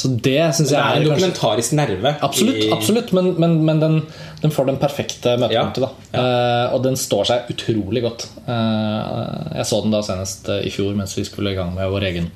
Så 0.00 0.08
det 0.24 0.38
syns 0.56 0.70
jeg 0.72 0.80
er 0.80 0.96
en 0.96 1.04
dokumentarisk 1.04 1.74
nerve. 1.76 2.14
Absolutt, 2.24 2.62
absolutt 2.72 3.10
men, 3.16 3.34
men, 3.42 3.58
men 3.68 3.82
den, 3.82 3.98
den 4.40 4.54
får 4.54 4.70
den 4.70 4.78
perfekte 4.80 5.34
møtepunktet. 5.40 5.84
da 5.84 5.90
uh, 6.16 6.76
Og 6.76 6.84
den 6.86 6.96
står 6.96 7.28
seg 7.28 7.50
utrolig 7.52 8.04
godt. 8.06 8.24
Uh, 8.46 9.50
jeg 9.58 9.68
så 9.68 9.82
den 9.84 9.92
da 9.92 10.00
senest 10.06 10.48
eh, 10.48 10.64
i 10.64 10.72
fjor 10.72 10.96
mens 10.96 11.16
vi 11.18 11.26
skulle 11.28 11.52
i 11.52 11.58
gang 11.58 11.74
med 11.76 11.92
vår 11.92 12.08
egen 12.08 12.30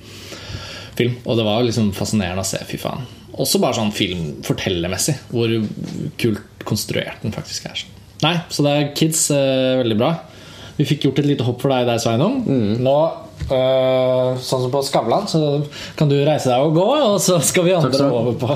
film. 0.98 1.16
Og 1.24 1.38
det 1.38 1.46
var 1.46 1.64
liksom 1.66 1.92
fascinerende 1.96 2.44
å 2.44 2.48
se. 2.48 2.60
Fy 2.68 2.80
faen. 2.80 3.06
Også 3.40 3.58
bare 3.62 3.78
sånn 3.78 3.94
filmfortellermessig. 3.94 5.16
hvor 5.32 5.50
kult 6.20 6.64
konstruert 6.64 7.22
den 7.22 7.34
faktisk 7.34 7.66
er. 7.70 7.84
Nei, 8.24 8.38
så 8.48 8.64
det 8.64 8.72
er 8.72 8.94
Kids 8.96 9.26
eh, 9.34 9.76
veldig 9.82 9.98
bra. 10.00 10.14
Vi 10.78 10.86
fikk 10.88 11.04
gjort 11.06 11.20
et 11.22 11.28
lite 11.28 11.44
hopp 11.46 11.60
for 11.62 11.70
deg 11.70 11.86
der, 11.86 12.00
Sveinung. 12.02 12.40
Nå, 12.82 12.94
øh, 13.46 14.30
sånn 14.42 14.62
som 14.64 14.70
på 14.72 14.80
Skavlan, 14.82 15.28
så 15.30 15.62
kan 15.98 16.10
du 16.10 16.16
reise 16.26 16.50
deg 16.50 16.64
og 16.64 16.74
gå, 16.74 16.86
og 17.12 17.20
så 17.22 17.36
skal 17.44 17.68
vi 17.68 17.76
andre 17.76 18.08
over 18.08 18.34
på 18.40 18.48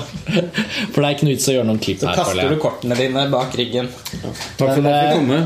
For 0.95 0.99
det 0.99 1.05
er 1.05 1.13
ikke 1.15 1.29
noe 1.29 1.35
vits 1.37 1.47
å 1.51 1.55
gjøre 1.55 1.69
noen 1.69 1.83
klipp 1.85 2.03
her. 2.03 2.17
Så 2.17 2.25
kaster 2.25 2.43
her, 2.43 2.51
du 2.51 2.59
kortene 2.63 2.99
dine 2.99 3.29
bak 3.31 3.55
ryggen. 3.59 3.87
Takk 4.59 4.59
for 4.59 4.67
at 4.73 4.75
jeg 4.89 4.99
fikk 5.05 5.15
komme. 5.21 5.39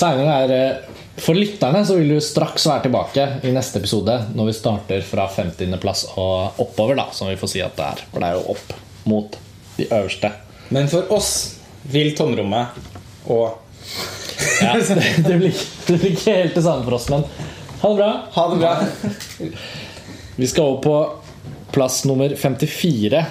Sveinung 0.00 0.32
er 0.32 0.56
eh, 0.56 0.91
For 1.22 1.38
lytterne 1.38 1.84
så 1.86 1.94
vil 2.00 2.08
du 2.16 2.18
straks 2.24 2.64
være 2.66 2.82
tilbake 2.88 3.24
i 3.46 3.52
neste 3.54 3.78
episode 3.78 4.16
når 4.34 4.48
vi 4.48 4.54
starter 4.56 5.04
fra 5.06 5.28
50.-plass 5.30 6.04
og 6.18 6.58
oppover, 6.64 6.98
da, 6.98 7.04
som 7.14 7.30
vi 7.30 7.36
får 7.38 7.52
si 7.52 7.62
at 7.62 7.76
det 7.78 7.84
er. 7.86 8.02
For 8.10 8.22
det 8.24 8.30
er 8.32 8.38
jo 8.40 8.56
opp 8.56 8.72
mot 9.08 9.36
de 9.76 9.86
øverste. 9.86 10.32
Men 10.74 10.90
for 10.90 11.10
oss 11.14 11.30
vil 11.92 12.12
tomrommet 12.18 12.80
og 13.30 13.58
Ja, 14.62 14.74
det, 14.78 14.98
det, 15.26 15.36
blir, 15.38 15.54
det 15.86 15.96
blir 16.00 16.10
ikke 16.16 16.34
helt 16.40 16.54
det 16.58 16.64
samme 16.64 16.82
for 16.86 16.96
oss, 16.98 17.06
men 17.12 17.22
ha 17.82 17.90
det 17.92 17.98
bra. 17.98 18.10
Ha 18.34 18.44
det 18.50 18.58
bra. 18.62 19.52
Vi 20.38 20.48
skal 20.50 20.64
over 20.72 20.82
på 20.82 20.96
plass 21.74 22.02
nummer 22.08 22.34
54 22.38 23.22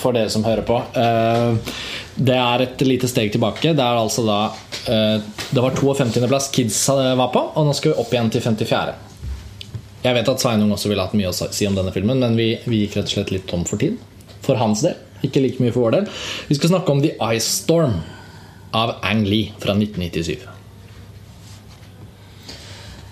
for 0.00 0.16
dere 0.16 0.30
som 0.32 0.46
hører 0.46 0.62
på. 0.66 0.78
Eh, 0.96 1.76
Det 2.20 2.36
er 2.36 2.62
et 2.64 2.82
lite 2.84 3.08
steg 3.08 3.30
tilbake. 3.32 3.72
Det 3.76 3.84
er 3.84 3.98
altså 4.00 4.24
da 4.26 4.38
Det 4.86 5.60
var 5.60 5.74
52.-plass 5.76 6.48
Kids 6.54 6.78
var 6.88 7.28
på, 7.34 7.42
og 7.54 7.66
nå 7.66 7.74
skal 7.76 7.92
vi 7.92 8.02
opp 8.02 8.14
igjen 8.14 8.30
til 8.32 8.44
54. 8.44 8.94
Jeg 10.00 10.16
vet 10.16 10.30
at 10.32 10.40
Sveinung 10.40 10.70
også 10.72 10.88
ville 10.88 11.04
hatt 11.04 11.16
mye 11.18 11.28
å 11.28 11.34
si 11.36 11.66
om 11.68 11.76
denne 11.76 11.92
filmen, 11.92 12.22
men 12.22 12.38
vi, 12.38 12.54
vi 12.64 12.84
gikk 12.84 12.96
rett 12.96 13.10
og 13.10 13.16
slett 13.18 13.34
litt 13.34 13.48
tom 13.50 13.66
for 13.68 13.80
tid. 13.82 13.98
For 14.46 14.56
hans 14.56 14.80
del. 14.86 14.96
Ikke 15.26 15.42
like 15.44 15.60
mye 15.60 15.74
for 15.74 15.84
vår 15.84 15.98
del. 15.98 16.08
Vi 16.48 16.56
skal 16.56 16.72
snakke 16.72 16.94
om 16.94 17.02
The 17.04 17.12
Ice 17.34 17.50
Storm 17.60 17.98
av 18.76 18.96
Ang 19.04 19.26
Lee 19.28 19.52
fra 19.60 19.74
1997. 19.76 20.46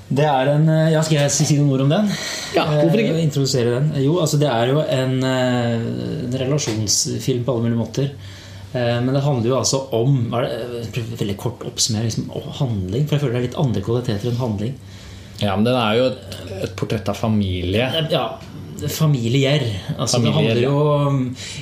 Det 0.08 0.24
er 0.24 0.50
en 0.54 0.68
eh, 0.72 0.90
Ja, 0.94 1.02
skal 1.04 1.18
jeg 1.20 1.32
si 1.34 1.58
noen 1.58 1.74
ord 1.74 1.84
om 1.84 1.90
den? 1.92 2.08
Ja, 2.56 2.64
hvorfor 2.64 3.02
ikke? 3.02 3.12
Eh, 3.18 3.26
Introdusere 3.26 3.74
den? 3.74 3.90
Jo, 4.06 4.16
altså 4.22 4.40
det 4.40 4.48
er 4.48 4.72
jo 4.72 4.80
en, 4.80 5.18
eh, 5.20 5.74
en 6.24 6.38
relasjonsfilm 6.44 7.44
på 7.44 7.54
alle 7.54 7.66
mulige 7.66 7.80
måter. 7.82 8.08
Eh, 8.74 9.00
Men 9.00 9.14
det 9.14 9.24
handler 9.24 9.48
jo 9.48 9.58
altså 9.58 9.82
om 9.96 10.18
det, 10.34 11.02
Veldig 11.20 11.36
kort 11.40 11.64
oppsummere 11.68 12.08
liksom, 12.08 12.28
handling. 12.60 13.06
For 13.08 13.16
jeg 13.16 13.24
føler 13.24 13.36
det 13.36 13.40
er 13.40 13.48
litt 13.48 13.60
andre 13.64 13.84
kvaliteter 13.86 14.30
enn 14.32 14.42
handling. 14.42 14.78
Ja, 15.38 15.54
men 15.54 15.64
den 15.68 15.76
er 15.78 15.98
jo 15.98 16.06
et, 16.10 16.38
et 16.66 16.72
portrett 16.76 17.08
av 17.08 17.14
familie. 17.14 17.86
Ja, 18.10 18.24
familier. 18.90 19.62
Altså, 19.96 20.20
Familier, 20.22 20.60
jo 20.62 20.74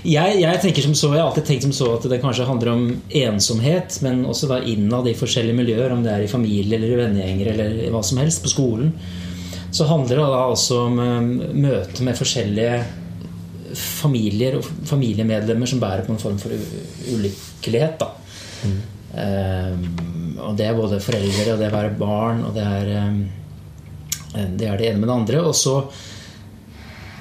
jeg, 0.05 0.40
jeg 0.42 0.60
tenker 0.60 0.85
som 0.85 0.97
så 0.97 1.12
Jeg 1.15 1.22
har 1.22 1.31
alltid 1.31 1.47
tenkt 1.49 1.65
som 1.65 1.72
så 1.76 1.90
at 1.97 2.05
det 2.10 2.21
kanskje 2.21 2.49
handler 2.49 2.72
om 2.74 2.83
ensomhet, 3.08 3.99
men 4.05 4.24
også 4.28 4.51
da 4.51 4.60
innad 4.65 5.08
i 5.08 5.17
forskjellige 5.17 5.56
miljøer, 5.56 5.92
om 5.94 6.05
det 6.05 6.12
er 6.12 6.26
i 6.26 6.31
familie 6.31 6.76
eller 6.76 6.92
i 6.92 7.01
vennegjenger 7.01 7.53
eller 7.55 7.81
hva 7.94 8.03
som 8.05 8.21
helst, 8.21 8.42
på 8.44 8.53
skolen. 8.53 8.92
Så 9.72 9.89
handler 9.89 10.21
det 10.22 10.28
da 10.33 10.44
også 10.53 10.83
om 10.87 11.01
møte 11.56 12.05
med 12.05 12.17
forskjellige 12.17 12.78
familier 13.76 14.59
og 14.59 14.67
familiemedlemmer 14.89 15.71
som 15.71 15.81
bærer 15.83 16.05
på 16.07 16.15
en 16.15 16.23
form 16.23 16.39
for 16.42 16.55
ulykkelighet. 17.12 18.03
Da. 18.03 18.12
Um, 19.17 20.37
og 20.42 20.57
det 20.59 20.67
er 20.67 20.76
både 20.76 21.01
foreldre, 21.01 21.53
og 21.55 21.60
det 21.60 21.67
er 21.67 21.75
være 21.75 21.97
barn, 21.99 22.44
og 22.44 22.55
det 22.57 22.65
er 22.67 22.91
um, 23.07 23.25
det 24.37 24.69
er 24.69 24.76
det 24.76 24.91
ene 24.91 25.01
med 25.01 25.09
det 25.09 25.15
andre. 25.15 25.42
Og 25.49 25.55
så 25.57 25.81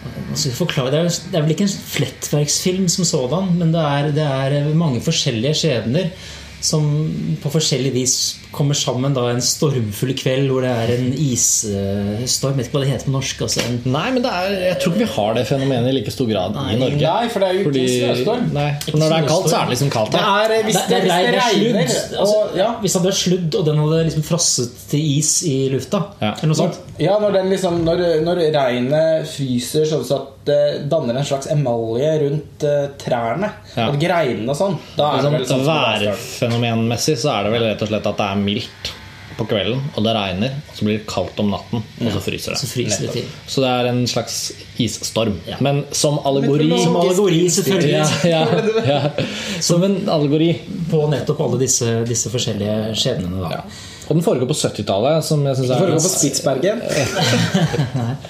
jeg 0.05 0.53
forklare, 0.53 0.91
det, 0.93 0.99
er, 0.99 1.19
det 1.31 1.37
er 1.37 1.45
vel 1.45 1.53
ikke 1.55 1.65
en 1.65 1.77
flettverksfilm 1.95 2.87
som 2.91 3.07
sådan, 3.07 3.55
men 3.57 3.73
det 3.73 3.81
er, 3.81 4.09
det 4.13 4.25
er 4.25 4.73
mange 4.77 5.01
forskjellige 5.01 5.55
skjebner 5.61 6.11
som 6.65 6.85
på 7.41 7.51
forskjellig 7.53 7.93
vis 7.93 8.15
kommer 8.55 8.77
sammen 8.79 9.13
da 9.15 9.27
en 9.33 9.41
stormfull 9.43 10.13
kveld 10.17 10.49
hvor 10.51 10.63
det 10.65 10.71
er 10.71 10.93
en 10.95 11.11
isstorm. 11.13 12.55
Jeg 12.55 12.63
vet 12.63 12.69
ikke 12.69 12.77
hva 12.77 12.83
det 12.85 12.91
heter 12.93 13.09
på 13.09 13.13
norsk. 13.15 13.43
Altså 13.45 13.63
en, 13.65 13.77
Nei, 13.93 14.05
men 14.15 14.23
det 14.25 14.31
er, 14.31 14.55
jeg 14.69 14.77
tror 14.81 14.93
ikke 14.95 15.03
vi 15.03 15.09
har 15.15 15.37
det 15.37 15.45
fenomenet 15.49 15.91
i 15.91 15.95
like 15.99 16.13
stor 16.15 16.29
grad 16.29 16.57
i 16.61 16.77
Norge. 16.79 17.01
Nei, 17.01 17.29
for 17.33 17.43
det 17.43 17.49
er 17.49 17.57
jo 17.57 17.63
ikke 17.63 17.69
Fordi, 17.71 17.85
snøstorm. 17.95 18.45
nei, 18.55 18.67
for 18.85 19.01
når 19.01 19.13
det 19.15 19.19
er 19.19 19.29
kaldt, 19.31 19.49
så 19.51 19.57
er 19.59 19.65
det 19.69 19.75
liksom 19.75 19.91
kaldt. 19.95 20.15
Det 20.15 20.23
er, 20.31 20.55
eh, 20.57 20.63
hvis 20.69 20.79
det, 20.79 20.85
det, 20.89 21.01
hvis 21.05 21.15
er, 21.15 21.25
det 21.25 21.29
er 21.29 21.49
regner 21.49 21.89
sludd. 21.91 22.19
Altså, 22.25 22.37
og, 22.41 22.57
ja. 22.61 22.69
Hvis 22.81 22.91
det 22.95 23.01
hadde 23.01 23.11
vært 23.11 23.21
sludd, 23.21 23.59
og 23.59 23.65
den 23.69 23.81
hadde 23.83 24.03
liksom 24.09 24.27
frosset 24.31 24.77
til 24.91 25.09
is 25.17 25.33
i 25.49 25.55
lufta, 25.73 26.03
Ja. 26.21 26.31
eller 26.37 26.53
noe 26.53 26.59
sånt 26.61 26.81
Ja, 27.01 27.17
når, 27.19 27.33
den 27.39 27.49
liksom, 27.51 27.81
når, 27.83 28.05
når 28.23 28.43
regnet 28.55 29.27
fryser 29.27 29.85
sånn 29.89 30.05
at 30.15 30.31
det 30.45 30.85
danner 30.91 31.17
en 31.17 31.25
slags 31.25 31.47
emalje 31.49 32.09
rundt 32.21 32.63
uh, 32.69 32.85
trærne, 33.01 33.49
Ja. 33.75 33.87
og 33.89 33.95
greinene 33.99 34.53
og 34.53 34.57
sånn, 34.59 34.75
da 34.95 35.07
er 35.17 35.23
det 35.25 35.47
Sånn, 35.49 35.65
det. 35.65 36.11
Værfenomenmessig 36.13 37.17
så 37.19 37.31
er 37.33 37.47
det 37.47 37.53
vel 37.55 37.65
rett 37.65 37.81
og 37.81 37.89
slett 37.89 38.09
at 38.11 38.19
det 38.21 38.27
er 38.29 38.43
mildt 38.45 38.93
på 39.35 39.43
kvelden, 39.49 39.81
og 39.97 40.03
det 40.05 40.13
regner, 40.15 40.53
og 40.69 40.77
så 40.77 40.85
blir 40.87 40.99
det 40.99 41.07
kaldt 41.09 41.39
om 41.43 41.49
natten, 41.51 41.81
og 41.83 42.11
så 42.13 42.21
fryser 42.23 42.55
så 42.55 42.63
det. 42.63 42.69
fryser 42.71 43.01
det 43.03 43.15
til. 43.17 43.25
Så 43.51 43.63
det 43.63 43.71
er 43.71 43.89
en 43.89 44.05
slags 44.07 44.37
isstorm. 44.79 45.39
Ja. 45.49 45.57
Men 45.65 45.81
som 45.91 46.21
allegori 46.23 46.69
Som 46.83 46.95
allegori, 47.01 47.41
selvfølgelig. 47.51 47.91
ja, 47.91 48.05
ja, 48.29 48.45
ja. 48.87 49.25
Som 49.59 49.83
en 49.83 49.97
allegori. 50.09 50.53
På 50.91 51.03
nettopp 51.11 51.41
alle 51.47 51.59
disse, 51.65 51.97
disse 52.07 52.31
forskjellige 52.31 52.95
skjebnene. 52.95 53.41
Da. 53.43 53.59
Ja. 53.59 53.91
Og 54.05 54.13
den 54.19 54.23
foregår 54.23 54.47
på 54.47 54.55
70-tallet, 54.59 55.25
som 55.25 55.41
jeg 55.49 55.57
syns 55.57 55.67
Det 55.71 55.75
er 55.75 55.81
foregår 55.81 56.03
på 56.05 56.11
Spitsbergen. 56.13 56.83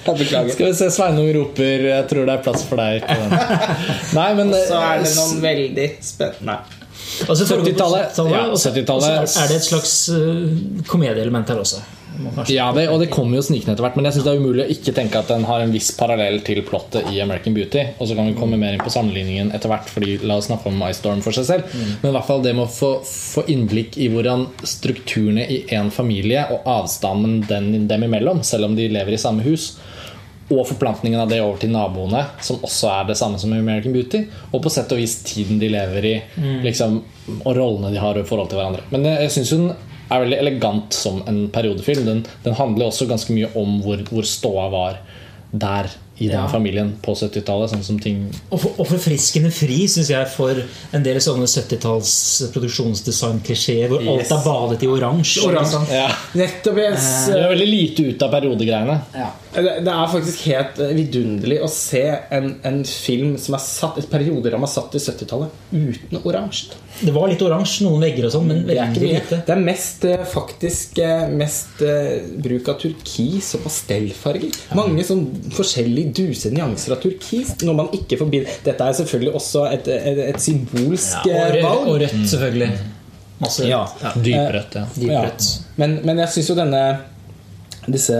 Beklager. 0.06 0.52
Skal 0.54 0.70
vi 0.70 0.72
se, 0.78 0.88
Sveinung 0.94 1.28
roper 1.36 1.86
'Jeg 1.90 2.08
tror 2.10 2.26
det 2.26 2.34
er 2.34 2.42
plass 2.42 2.64
for 2.64 2.80
deg' 2.80 3.04
på 3.04 3.18
den. 3.20 3.30
Nei, 4.18 4.30
men 4.40 4.54
Så 4.56 4.80
er 4.80 5.04
det 5.04 5.12
noen 5.18 5.42
veldig 5.44 5.88
spennende 6.00 6.58
Nei. 7.06 7.28
Og 7.30 7.36
så 7.38 7.46
foregår 7.48 7.70
det 7.70 7.76
på 7.76 7.84
70-tallet, 7.84 8.16
70-tallet, 8.16 8.34
ja, 8.36 8.46
70-tallet. 8.70 9.20
og 9.22 9.30
så 9.30 9.44
er 9.44 9.52
det 9.52 9.60
et 9.60 9.68
slags 9.70 9.94
uh, 10.12 10.82
komedieelement 10.90 11.54
her 11.54 11.62
også. 11.62 11.84
Ja, 12.48 12.70
det, 12.72 12.86
og 12.88 13.00
det 13.02 13.10
kommer 13.12 13.38
jo 13.38 13.44
snikende 13.44 13.74
etter 13.74 13.84
hvert, 13.84 13.96
men 13.98 14.06
jeg 14.08 14.16
synes 14.16 14.26
det 14.26 14.32
er 14.32 14.40
umulig 14.40 14.64
å 14.64 14.72
ikke 14.72 14.94
tenke 14.96 15.20
at 15.20 15.30
den 15.30 15.44
har 15.48 15.62
en 15.62 15.72
viss 15.74 15.90
parallell 15.98 16.38
til 16.46 16.62
plottet 16.66 17.10
i 17.12 17.20
American 17.20 17.56
Beauty. 17.56 17.82
Og 18.00 18.08
så 18.08 18.16
kan 18.16 18.30
vi 18.30 18.36
komme 18.38 18.58
mer 18.60 18.76
inn 18.76 18.84
på 18.84 18.92
sammenligningen 18.92 19.52
etter 19.56 19.72
hvert, 19.72 19.90
Fordi 19.92 20.16
la 20.24 20.38
oss 20.40 20.48
snakke 20.50 20.70
om 20.70 20.84
Ice 20.88 21.00
Storm 21.00 21.22
for 21.24 21.36
seg 21.36 21.48
selv. 21.48 21.74
Men 22.00 22.10
i 22.10 22.14
hvert 22.16 22.28
fall 22.28 22.44
det 22.44 22.54
med 22.56 22.66
å 22.66 22.72
få, 22.72 22.92
få 23.04 23.44
innblikk 23.52 23.98
i 24.00 24.08
hvordan 24.12 24.46
strukturene 24.64 25.44
i 25.52 25.62
en 25.76 25.92
familie 25.94 26.46
og 26.54 26.66
avstanden 26.78 27.42
den, 27.50 27.88
dem 27.90 28.08
imellom, 28.08 28.42
selv 28.46 28.70
om 28.70 28.78
de 28.78 28.88
lever 28.92 29.16
i 29.16 29.20
samme 29.20 29.44
hus, 29.46 29.74
og 30.50 30.62
forplantningen 30.68 31.18
av 31.20 31.28
det 31.32 31.40
over 31.42 31.58
til 31.58 31.72
naboene, 31.74 32.20
som 32.44 32.60
også 32.62 32.90
er 32.92 33.08
det 33.08 33.16
samme 33.18 33.38
som 33.42 33.50
American 33.56 33.92
Beauty. 33.96 34.20
Og 34.52 34.60
på 34.62 34.70
sett 34.70 34.92
og 34.94 35.00
vis 35.00 35.16
tiden 35.26 35.58
de 35.58 35.72
lever 35.72 36.06
i, 36.06 36.14
liksom, 36.62 37.00
og 37.42 37.50
rollene 37.58 37.90
de 37.90 37.98
har 37.98 38.18
i 38.20 38.24
forhold 38.28 38.52
til 38.52 38.60
hverandre. 38.60 38.84
Men 38.94 39.08
jeg, 39.10 39.24
jeg 39.26 39.34
syns 39.40 39.52
hun 39.56 39.68
er 40.06 40.22
veldig 40.22 40.38
elegant 40.38 40.94
som 40.94 41.18
en 41.26 41.48
periodefilm. 41.50 42.04
Den, 42.06 42.24
den 42.44 42.54
handler 42.54 42.92
også 42.92 43.08
ganske 43.10 43.34
mye 43.34 43.50
om 43.58 43.80
hvor, 43.82 44.04
hvor 44.06 44.22
ståa 44.22 44.68
var 44.70 45.00
der 45.50 45.90
i 46.16 46.28
den 46.30 46.38
Ja. 46.38 46.46
familien 46.48 46.94
på 47.04 47.12
70-tallet. 47.12 47.68
Sånn 47.74 47.82
som 47.84 47.98
ting 48.00 48.22
Og, 48.48 48.60
for, 48.62 48.70
og 48.80 48.86
forfriskende 48.88 49.50
fri, 49.52 49.82
syns 49.90 50.08
jeg, 50.14 50.28
for 50.32 50.62
en 50.96 51.02
del 51.04 51.18
sånne 51.20 51.44
70-talls 51.50 52.14
produksjonsdesign-klisjeer 52.54 53.90
hvor 53.92 54.06
alt 54.14 54.30
er 54.32 54.44
badet 54.46 54.84
i 54.86 54.88
oransje. 54.90 55.42
Oransje. 55.46 55.82
ja, 55.92 56.06
Nettopp. 56.38 56.78
Yes. 56.80 57.10
Det 57.28 57.36
er 57.42 57.50
veldig 57.52 57.68
lite 57.68 58.06
ut 58.12 58.24
av 58.26 58.32
periodegreiene. 58.32 58.96
Det 59.12 59.26
det 59.56 59.92
er 59.92 60.08
faktisk 60.12 60.42
helt 60.50 60.78
eh, 60.84 60.90
vidunderlig 60.96 61.58
å 61.64 61.68
se 61.70 62.02
en, 62.34 62.48
en 62.66 62.80
film 62.84 63.36
som 63.40 63.56
er 63.56 63.62
satt 63.64 64.00
et 64.02 64.08
perioderamme 64.10 64.68
satt 64.68 64.94
i 64.98 65.00
70-tallet 65.00 65.72
uten 65.72 66.20
oransje. 66.22 66.76
Det 67.00 67.12
var 67.12 67.28
litt 67.28 67.42
oransje, 67.44 67.84
noen 67.84 68.00
vegger 68.06 68.28
og 68.28 68.32
sånn, 68.32 68.46
men 68.48 68.62
Det 68.68 68.76
er 68.78 68.92
ikke 68.92 69.02
mye. 69.04 69.40
Det 69.48 69.54
er 69.54 69.62
mest 69.64 70.04
eh, 70.08 70.22
faktisk 70.32 71.00
eh, 71.04 71.26
mest 71.32 71.82
bruk 72.44 72.70
av 72.72 72.78
turkis 72.82 73.50
og 73.58 73.64
pastellfarger. 73.66 74.56
Mange 74.78 75.04
sånn 75.08 75.24
forskjellige 75.56 76.14
duse 76.20 76.52
nyanser 76.54 76.96
av 76.96 77.02
turkis. 77.04 77.54
Når 77.64 77.80
man 77.80 77.90
ikke 77.96 78.18
forbinder 78.20 78.60
Dette 78.64 78.84
er 78.86 78.96
selvfølgelig 79.00 79.34
også 79.38 79.66
et, 79.72 79.88
et, 79.92 80.22
et 80.30 80.40
symbolsk 80.42 81.26
Ja, 81.28 81.46
og, 81.46 81.56
rød, 81.56 81.62
valg. 81.66 81.90
og 81.90 82.00
rødt, 82.04 82.22
selvfølgelig. 82.32 82.70
Masse 83.40 83.66
Ja. 83.68 83.82
ja. 84.00 84.12
Dyprødt. 84.16 84.78
Ja. 84.80 84.86
dyprødt. 84.96 85.48
Men, 85.80 85.98
men 86.08 86.22
jeg 86.24 86.32
syns 86.36 86.48
jo 86.52 86.56
denne 86.56 86.82
disse 87.92 88.16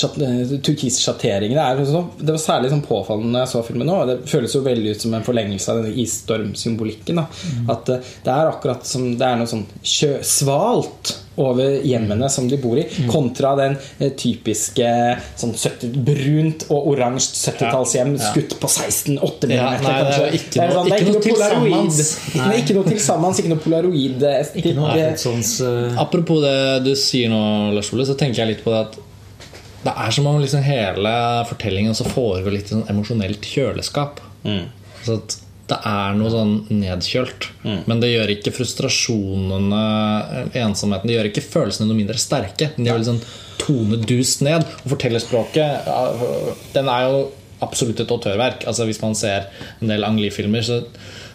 sjat- 0.00 0.18
turkise 0.64 1.00
sjatteringene 1.04 1.60
er 1.60 1.84
sånn, 1.88 2.10
Det 2.18 2.32
var 2.34 2.40
særlig 2.42 2.70
sånn 2.72 2.84
påfallende 2.86 3.32
når 3.34 3.44
jeg 3.44 3.52
så 3.54 3.62
filmen 3.66 3.86
nå. 3.90 3.98
Det 4.08 4.18
føles 4.30 4.54
jo 4.54 4.62
veldig 4.64 4.94
ut 4.96 5.00
som 5.04 5.14
en 5.14 5.26
forlengelse 5.26 5.68
av 5.72 5.82
denne 5.82 5.96
isstormsymbolikken. 6.04 7.20
Mm. 7.20 7.70
At 7.70 7.88
eh, 7.88 7.98
det 8.24 8.32
er 8.34 8.50
akkurat 8.52 8.86
som 8.86 9.10
det 9.18 9.26
er 9.26 9.36
noe 9.40 9.50
sånn 9.50 9.66
svalt 10.24 11.16
over 11.40 11.78
hjemmene 11.86 12.28
som 12.28 12.48
de 12.50 12.56
bor 12.60 12.76
i, 12.76 12.84
kontra 13.08 13.54
den 13.56 13.76
eh, 13.98 14.10
typiske 14.18 14.88
sånn 15.40 15.54
70, 15.56 15.94
brunt 16.04 16.66
og 16.68 16.90
oransje 16.92 17.52
70-tallshjem 17.52 18.16
Ja. 18.18 18.32
skutt 18.32 18.56
på 18.60 18.68
16 18.68 19.18
8 19.24 19.48
Ja, 19.54 19.70
mm. 19.70 19.84
nei, 19.86 19.94
det 20.04 20.12
er 20.12 20.20
jo 20.20 20.40
ikke 20.40 20.60
noe- 20.60 20.74
sånn, 20.74 20.90
det 20.90 20.92
er 20.92 21.04
ikke 21.04 21.14
noe 21.14 21.24
polaroid. 21.28 22.00
Nei. 22.34 22.48
Ikke, 22.50 22.58
ikke 22.64 22.78
noe 22.80 22.88
til 22.90 23.00
sammen, 23.06 23.36
ikke 23.40 23.52
noe 23.54 23.64
polaroid-estetikk. 23.64 24.64
Ikke 24.64 24.76
noe 24.80 25.12
sånn, 25.20 25.42
så... 25.46 25.70
Apropos 26.00 26.42
det 26.44 26.56
du 26.84 26.92
sier 26.98 27.32
nå, 27.32 27.40
Lars 27.76 27.92
Ole, 27.94 28.04
så 28.08 28.18
tenker 28.18 28.42
jeg 28.44 28.54
litt 28.56 28.64
på 28.66 28.74
det 28.74 28.82
at 28.88 28.98
det 29.84 29.92
er 29.96 30.10
som 30.12 30.26
om 30.28 30.40
liksom 30.42 30.64
hele 30.64 31.12
fortellingen 31.48 31.94
også 31.94 32.08
foregår 32.12 32.52
litt 32.52 32.68
i 32.68 32.74
sånn 32.74 32.88
emosjonelt 32.92 33.46
kjøleskap. 33.48 34.20
Så 35.04 35.16
at 35.16 35.36
det 35.70 35.78
er 35.86 36.16
noe 36.18 36.30
sånn 36.32 36.54
nedkjølt. 36.74 37.46
Men 37.86 38.00
det 38.02 38.10
gjør 38.10 38.32
ikke 38.34 38.52
frustrasjonene, 38.56 39.82
ensomheten 40.58 41.08
Det 41.08 41.14
gjør 41.14 41.28
ikke 41.30 41.44
følelsene 41.46 41.86
noe 41.88 42.00
mindre 42.00 42.18
sterke. 42.18 42.72
De 42.76 42.88
er 42.90 42.98
litt 42.98 43.08
sånn 43.08 43.22
tonedust 43.60 44.42
ned. 44.46 44.66
Og 44.82 44.96
fortellerspråket 44.96 45.88
Den 46.74 46.90
er 46.90 47.06
jo 47.06 47.20
absolutt 47.62 48.02
et 48.02 48.10
autørverk. 48.10 48.66
Altså 48.66 48.88
Hvis 48.88 49.00
man 49.02 49.14
ser 49.18 49.48
en 49.80 49.92
del 49.92 50.04
Angli-filmer, 50.04 50.64
så, 50.66 50.82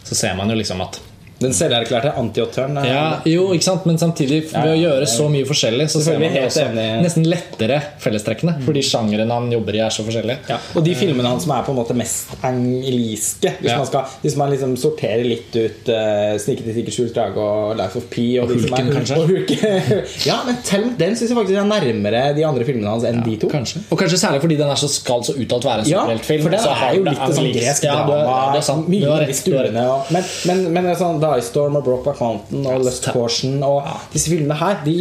så 0.03 0.17
ser 0.17 0.35
man 0.37 0.51
jo 0.51 0.59
liksom 0.59 0.83
at 0.85 0.99
Den 1.39 1.51
selverklærte 1.51 2.13
antiautøren. 2.15 2.77
er- 2.79 2.85
ja, 2.87 3.19
jo, 3.25 3.49
ikke 3.53 3.63
sant? 3.63 3.85
Men 3.85 3.97
samtidig, 3.97 4.37
ved 4.53 4.71
å 4.71 4.77
gjøre 4.79 5.05
så 5.05 5.29
mye 5.29 5.45
forskjellig, 5.45 5.89
så 5.91 6.01
ser 6.01 6.17
man 6.19 6.29
også 6.31 6.63
nesten 7.03 7.25
lettere 7.27 7.81
fellestrekkene. 7.99 8.53
Fordi 8.63 8.81
sjangeren 8.81 9.29
han 9.29 9.51
jobber 9.51 9.75
i, 9.75 9.79
er 9.79 9.89
så 9.89 10.05
forskjellig. 10.07 10.37
Ja, 10.49 10.57
og 10.75 10.83
de 10.85 10.93
filmene 10.95 11.27
hans 11.27 11.43
som 11.43 11.51
er 11.51 11.63
på 11.63 11.71
en 11.71 11.79
måte 11.81 11.93
mest 11.93 12.27
angeliske, 12.41 13.51
Hvis, 13.59 13.69
Ja. 13.71 13.77
man, 13.77 13.85
skal, 13.87 14.05
hvis 14.23 14.35
man 14.37 14.49
liksom 14.51 14.75
sorterer 14.77 15.23
litt 15.27 15.55
ut 15.55 15.89
uh, 15.89 16.37
'Sniket 16.39 16.63
sikker 16.65 16.73
sikkert 16.73 16.93
skjult 16.95 17.13
drage' 17.15 17.37
og 17.37 17.75
'Life 17.77 17.95
of 17.97 18.03
P' 18.09 18.39
og, 18.39 18.49
Og 18.49 18.55
Hulken, 18.55 18.87
er- 18.87 18.93
kanskje? 18.95 19.17
og 19.17 19.27
Hulken. 19.27 20.01
ja, 20.29 20.37
men 20.45 20.55
til, 20.63 20.83
den 20.97 21.15
syns 21.15 21.29
jeg 21.29 21.37
faktisk 21.37 21.57
er 21.59 21.67
nærmere 21.67 22.35
de 22.35 22.45
andre 22.45 22.63
filmene 22.65 22.87
hans 22.89 23.03
enn 23.03 23.23
de 23.25 23.35
to. 23.37 23.47
Kanskje. 23.51 23.83
Og 23.91 23.97
kanskje 23.99 24.17
særlig 24.23 24.41
fordi 24.41 24.55
den 24.57 24.69
er 24.69 24.75
så 24.79 24.87
skal 24.89 25.21
så 25.23 25.33
uttalt 25.35 25.63
være 25.65 25.79
en 25.83 25.89
Ja, 25.91 25.99
for 26.05 26.49
den 26.49 26.53
er 26.55 26.95
jo 26.95 27.03
litt 27.03 27.17
sånn 27.35 27.51
gresk 27.53 27.83
Ja, 27.83 27.93
drama. 27.95 28.17
ja, 28.23 28.51
det 28.53 28.57
er 28.63 28.67
sant. 28.71 28.85
Du 28.85 28.91
Mye 28.91 29.05
har 29.09 29.21
i 29.21 29.25
rett, 29.25 29.43
du 29.45 29.51
har 29.57 29.63
rett. 29.63 29.73
stuene. 29.75 31.25
Det 31.35 31.41
er 31.41 31.43
Die 31.43 31.51
Storm 31.51 31.75
og 31.79 31.83
Brockback 31.83 32.21
Mountain 32.23 32.67
og 32.71 32.83
Lust 32.85 33.07
Caution 33.11 33.63
og 33.67 33.87
disse 34.13 34.31
filmene 34.31 34.55
her 34.59 34.77
de, 34.85 34.93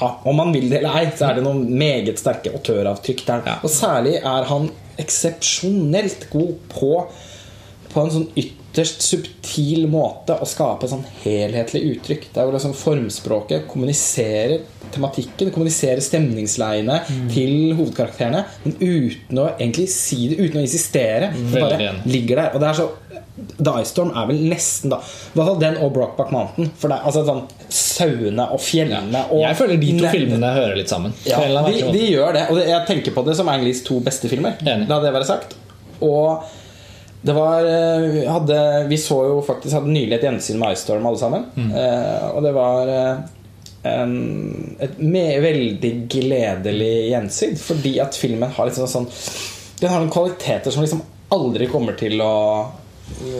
ja, 0.00 0.08
Om 0.26 0.40
man 0.40 0.54
vil 0.54 0.66
det 0.70 0.80
eller 0.80 0.96
ei, 0.98 1.10
så 1.14 1.28
er 1.28 1.38
det 1.38 1.44
noen 1.46 1.68
meget 1.78 2.18
sterke 2.18 2.50
autøravtrykk 2.56 3.22
der. 3.28 3.52
Og 3.62 3.70
særlig 3.70 4.16
er 4.18 4.48
han 4.50 4.72
eksepsjonelt 5.02 6.26
god 6.32 6.56
på 6.72 6.96
på 7.92 8.00
en 8.00 8.12
sånn 8.12 8.28
ytterst 8.40 9.02
subtil 9.04 9.84
måte 9.92 10.32
å 10.40 10.46
skape 10.48 10.88
sånn 10.88 11.04
helhetlig 11.22 11.82
uttrykk. 11.90 12.30
Der 12.32 12.46
hvor 12.46 12.56
liksom 12.56 12.72
formspråket 12.76 13.66
kommuniserer 13.68 14.62
tematikken, 14.92 15.52
kommuniserer 15.52 16.00
stemningsleiene 16.04 16.98
til 17.32 17.74
hovedkarakterene, 17.76 18.42
men 18.64 18.78
uten 18.80 19.40
å 19.40 19.50
egentlig 19.58 19.88
si 19.92 20.30
det, 20.30 20.40
uten 20.40 20.60
å 20.60 20.64
insistere. 20.64 21.32
Det 21.36 21.60
bare 21.60 21.94
ligger 22.08 22.42
der. 22.42 22.50
Og 22.54 22.64
det 22.64 22.70
er 22.70 22.80
så 22.80 22.88
Diestorm 23.34 24.10
er 24.12 24.26
vel 24.28 24.42
nesten 24.44 24.90
da 24.92 24.98
I 25.00 25.38
hvert 25.38 25.46
fall 25.46 25.60
den 25.62 25.78
og 25.80 25.94
Brockback 25.94 26.32
Mountain. 26.34 26.68
For 26.78 26.92
det 26.92 26.98
er 26.98 27.06
altså 27.08 27.22
sånn 27.24 27.44
sauene 27.72 28.44
og 28.52 28.60
fjellene 28.60 29.22
og 29.32 29.40
Jeg 29.40 29.56
føler 29.56 29.80
de 29.80 29.92
to 29.98 30.10
filmene 30.12 30.50
hører 30.52 30.76
litt 30.76 30.92
sammen. 30.92 31.14
ja, 31.24 31.38
de, 31.40 31.78
de 31.94 32.02
gjør 32.10 32.36
det. 32.36 32.46
Og 32.52 32.60
jeg 32.60 32.80
tenker 32.90 33.14
på 33.16 33.24
det 33.24 33.36
som 33.38 33.48
Anglis 33.52 33.80
to 33.86 34.00
beste 34.04 34.28
filmer. 34.32 34.58
Enig. 34.60 34.88
La 34.90 35.00
det 35.00 35.14
være 35.14 35.28
sagt. 35.28 35.56
Og 36.04 36.44
det 37.22 37.36
var 37.36 37.64
eh, 37.64 38.04
vi 38.18 38.24
hadde, 38.26 38.58
Vi 38.90 38.98
så 38.98 39.20
jo 39.30 39.38
faktisk 39.46 39.76
hadde 39.78 39.92
nylig 39.94 40.18
et 40.18 40.26
gjensyn 40.26 40.58
med 40.60 40.74
Ice 40.74 40.84
Storm 40.84 41.06
alle 41.06 41.20
sammen. 41.20 41.46
Mm. 41.54 41.70
Eh, 41.70 42.26
og 42.34 42.42
det 42.44 42.52
var 42.56 42.90
eh, 42.90 43.22
en, 43.92 44.14
et 44.82 44.98
med, 45.00 45.38
veldig 45.44 45.92
gledelig 46.10 46.92
gjensyn. 47.14 47.56
Fordi 47.56 47.96
at 48.02 48.18
filmen 48.18 48.52
har 48.58 48.68
liksom 48.68 48.90
sånn 48.90 49.08
Den 49.80 49.90
har 49.90 50.02
noen 50.02 50.12
kvaliteter 50.12 50.74
som 50.74 50.84
liksom 50.84 51.00
aldri 51.32 51.70
kommer 51.70 51.96
til 51.96 52.20
å 52.20 52.34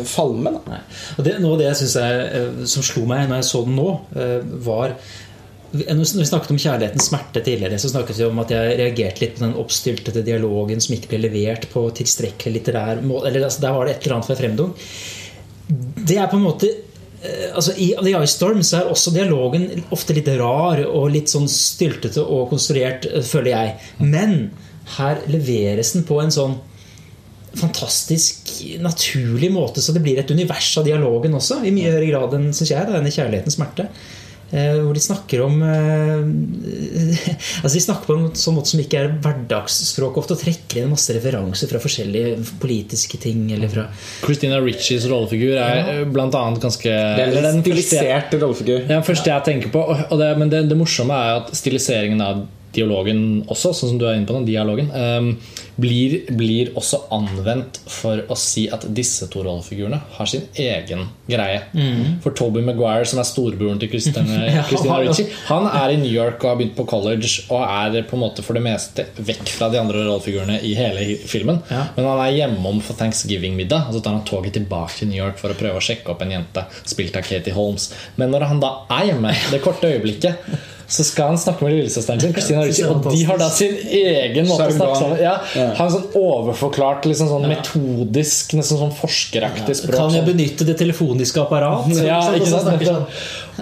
falme. 0.08 0.54
Da. 0.54 0.80
Og 1.18 1.26
det, 1.26 1.36
noe 1.42 1.56
av 1.56 1.60
det 1.62 1.68
jeg 1.70 1.82
synes 1.82 1.98
er, 2.02 2.22
eh, 2.38 2.64
som 2.70 2.86
slo 2.86 3.04
meg 3.08 3.28
når 3.28 3.42
jeg 3.42 3.50
så 3.50 3.62
den 3.66 3.78
nå, 3.78 3.90
eh, 4.16 4.40
var 4.66 4.96
når 5.72 6.04
vi 6.20 6.26
snakket 6.28 6.50
om 6.52 6.60
kjærlighetens 6.60 7.06
smerte 7.08 7.40
tidligere, 7.40 7.78
så 7.80 7.88
snakket 7.88 8.18
vi 8.18 8.26
om 8.26 8.40
at 8.42 8.50
jeg 8.52 8.76
reagerte 8.76 9.22
litt 9.22 9.38
på 9.38 9.44
den 9.46 9.56
oppstyltede 9.60 10.24
dialogen 10.26 10.82
som 10.84 10.96
ikke 10.96 11.14
ble 11.14 11.22
levert 11.24 11.64
på 11.72 11.86
tilstrekkelig 11.96 12.58
litterær 12.58 13.00
måte. 13.06 13.30
Eller 13.30 13.46
altså, 13.46 13.62
Der 13.64 13.76
var 13.76 13.88
det 13.88 13.94
et 13.94 14.04
eller 14.04 14.18
annet 14.18 14.28
fra 14.28 14.36
Fremdung. 14.36 14.74
Det 15.96 16.18
er 16.18 16.28
på 16.28 16.36
en 16.36 16.44
måte 16.44 16.68
eh, 16.68 17.48
altså 17.54 17.72
I 17.80 17.94
The 18.02 18.12
Ice 18.18 18.34
Storm 18.34 18.60
så 18.66 18.82
er 18.82 18.92
også 18.92 19.14
dialogen 19.14 19.70
ofte 19.94 20.16
litt 20.16 20.28
rar 20.36 20.82
og 20.84 21.08
litt 21.14 21.32
sånn 21.32 21.48
styltete 21.48 22.20
og 22.20 22.50
konstruert, 22.52 23.08
eh, 23.08 23.24
føler 23.24 23.54
jeg. 23.54 23.72
Men 24.04 24.36
her 24.98 25.24
leveres 25.32 25.94
den 25.96 26.04
på 26.04 26.20
en 26.20 26.34
sånn 26.34 26.58
fantastisk 27.58 28.48
naturlig 28.82 29.52
måte, 29.52 29.82
så 29.84 29.94
det 29.94 30.02
blir 30.04 30.20
et 30.20 30.30
univers 30.32 30.72
av 30.80 30.88
dialogen 30.88 31.36
også. 31.38 31.62
I 31.66 31.74
mye 31.74 31.92
høyere 31.92 32.10
grad 32.10 32.36
enn 32.38 32.50
synes 32.52 32.72
jeg, 32.74 32.88
da, 32.88 32.98
denne 32.98 33.12
kjærlighetens 33.12 33.58
smerte. 33.58 33.88
Eh, 34.52 34.74
hvor 34.84 34.92
de 34.92 35.00
snakker 35.00 35.40
om 35.46 35.62
eh, 35.64 37.22
Altså 37.62 37.70
De 37.72 37.80
snakker 37.80 38.04
på 38.04 38.16
en 38.18 38.26
sånn 38.36 38.58
måte 38.58 38.68
som 38.68 38.82
ikke 38.82 38.98
er 39.00 39.14
hverdagsspråk 39.24 40.18
ofte, 40.20 40.36
og 40.36 40.42
trekker 40.42 40.82
inn 40.82 40.90
masse 40.92 41.14
referanser 41.16 41.70
fra 41.70 41.80
forskjellige 41.80 42.34
politiske 42.60 43.20
ting. 43.22 43.46
Eller 43.56 43.72
fra 43.72 43.86
Christina 44.20 44.60
Ritchies 44.60 45.08
rollefigur 45.08 45.56
er 45.56 45.80
ja. 45.80 45.94
blant 46.04 46.36
annet 46.36 46.60
ganske 46.66 46.92
Det 46.92 47.28
er 47.30 47.48
en 47.48 47.62
stilisert 47.64 48.36
rollefigur. 48.36 48.82
Det 48.82 48.90
er 48.90 48.98
den 48.98 49.08
første 49.08 49.32
jeg 49.32 49.48
tenker 49.48 49.72
på. 49.72 49.86
det, 50.20 50.32
men 50.40 50.52
det, 50.52 50.66
det 50.68 50.76
morsomme 50.76 51.16
er 51.16 51.40
at 51.40 51.54
stiliseringen 51.56 52.20
av 52.20 52.44
dialogen 52.72 53.42
også, 53.52 53.72
sånn 53.76 53.90
som 53.94 53.98
du 54.00 54.06
er 54.08 54.16
inne 54.16 54.26
på 54.28 54.34
den, 54.38 54.46
dialogen, 54.48 54.88
ehm, 54.96 55.32
blir, 55.82 56.14
blir 56.36 56.70
også 56.78 57.02
anvendt 57.14 57.78
for 57.90 58.20
å 58.32 58.36
si 58.38 58.66
at 58.72 58.84
disse 58.94 59.26
to 59.32 59.42
rollefigurene 59.44 59.98
har 60.16 60.28
sin 60.30 60.44
egen 60.60 61.06
greie. 61.28 61.62
For 62.24 62.32
Toby 62.36 62.60
Maguire, 62.64 63.04
som 63.08 63.20
er 63.22 63.28
storebroren 63.28 63.80
til 63.82 63.90
Christina, 63.92 64.24
Ja, 64.52 64.62
Christina 64.68 64.94
han- 64.98 65.06
Ricci, 65.08 65.26
han 65.48 65.66
er 65.68 65.94
i 65.94 65.98
New 66.00 66.12
York 66.12 66.42
og 66.44 66.50
har 66.50 66.58
begynt 66.60 66.76
på 66.76 66.86
college 66.88 67.30
og 67.52 67.62
er 67.64 68.02
på 68.08 68.16
en 68.18 68.24
måte 68.24 68.44
for 68.44 68.56
det 68.58 68.62
meste 68.64 69.06
vekk 69.18 69.48
fra 69.56 69.68
de 69.72 69.80
andre 69.80 70.04
rollefigurene 70.06 70.60
i 70.64 70.74
hele 70.78 71.16
filmen. 71.28 71.62
Ja. 71.72 71.86
Men 71.96 72.08
han 72.10 72.24
er 72.26 72.36
hjemom 72.40 72.80
for 72.84 72.96
Thanksgiving-middag, 73.00 73.88
og 73.88 73.96
så 73.96 74.02
tar 74.04 74.16
han 74.18 74.24
toget 74.28 74.56
tilbake 74.58 74.96
til 75.00 75.08
New 75.12 75.18
York 75.20 75.40
for 75.40 75.52
å 75.52 75.58
prøve 75.58 75.80
å 75.80 75.84
sjekke 75.84 76.12
opp 76.14 76.22
en 76.24 76.32
jente 76.36 76.66
spilt 76.88 77.16
av 77.18 77.24
Katie 77.28 77.52
Holmes. 77.56 77.90
Men 78.20 78.32
når 78.34 78.48
han 78.52 78.60
da 78.62 78.74
er 79.00 79.10
hjemme, 79.12 79.32
det 79.52 79.62
korte 79.64 79.88
øyeblikket, 79.92 80.44
så 80.92 81.04
skal 81.08 81.30
han 81.32 81.38
snakke 81.40 81.64
med 81.64 81.72
lillesøsteren 81.72 82.20
sin, 82.20 82.32
Christina 82.36 82.62
Ricci, 82.66 82.82
og 82.84 83.06
de 83.06 83.22
har 83.24 83.38
da 83.40 83.46
sin 83.52 83.78
egen 83.80 84.48
måte 84.48 84.66
å 84.68 84.74
snakke 84.76 84.98
sammen 84.98 85.22
ja, 85.22 85.38
Han 85.78 85.86
er 85.86 85.94
sånn 85.94 86.18
overforklart, 86.20 87.08
liksom 87.08 87.30
sånn 87.30 87.46
metodisk, 87.48 88.52
nesten 88.58 88.80
sånn 88.82 88.92
forskeraktig 88.98 89.78
språk. 89.78 89.96
Kan 89.96 90.12
jeg 90.12 90.20
sånn. 90.20 90.28
benytte 90.28 90.68
det 90.68 90.76
telefoniske 90.82 91.40
apparat? 91.46 91.88
Ja, 91.96 92.20
ikke 92.36 92.52
sant? 92.52 93.08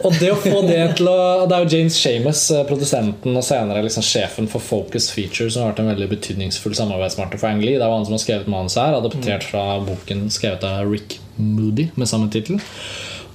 Og 0.03 0.19
det 0.19 0.33
å 0.33 0.39
få 0.43 0.61
det 0.67 0.81
til 0.99 1.09
å 1.11 1.17
Det 1.51 1.57
er 1.57 1.65
jo 1.65 1.71
James 1.77 1.97
Shamus, 1.99 2.45
eh, 2.55 2.67
produsenten 2.67 3.37
og 3.37 3.47
senere 3.47 3.83
liksom 3.87 4.05
sjefen 4.07 4.51
for 4.51 4.63
Focus 4.63 5.11
Feature, 5.15 5.51
som 5.51 5.65
har 5.65 5.73
vært 5.73 5.85
en 5.85 5.91
veldig 5.93 6.11
betydningsfull 6.17 6.75
samarbeidspartner 6.79 7.39
for 7.39 7.51
Ang 7.51 7.63
Lee. 7.63 7.79
Det 7.79 7.87
er 7.87 7.91
jo 7.91 7.99
han 7.99 8.07
som 8.09 8.19
har 8.19 8.25
skrevet 8.27 8.51
manus 8.51 8.79
her, 8.81 8.99
adoptert 8.99 9.47
fra 9.47 9.65
boken 9.87 10.27
skrevet 10.35 10.67
av 10.67 10.91
Rick 10.91 11.21
Moody 11.39 11.91
med 11.95 12.11
samme 12.11 12.31
tittel. 12.33 12.59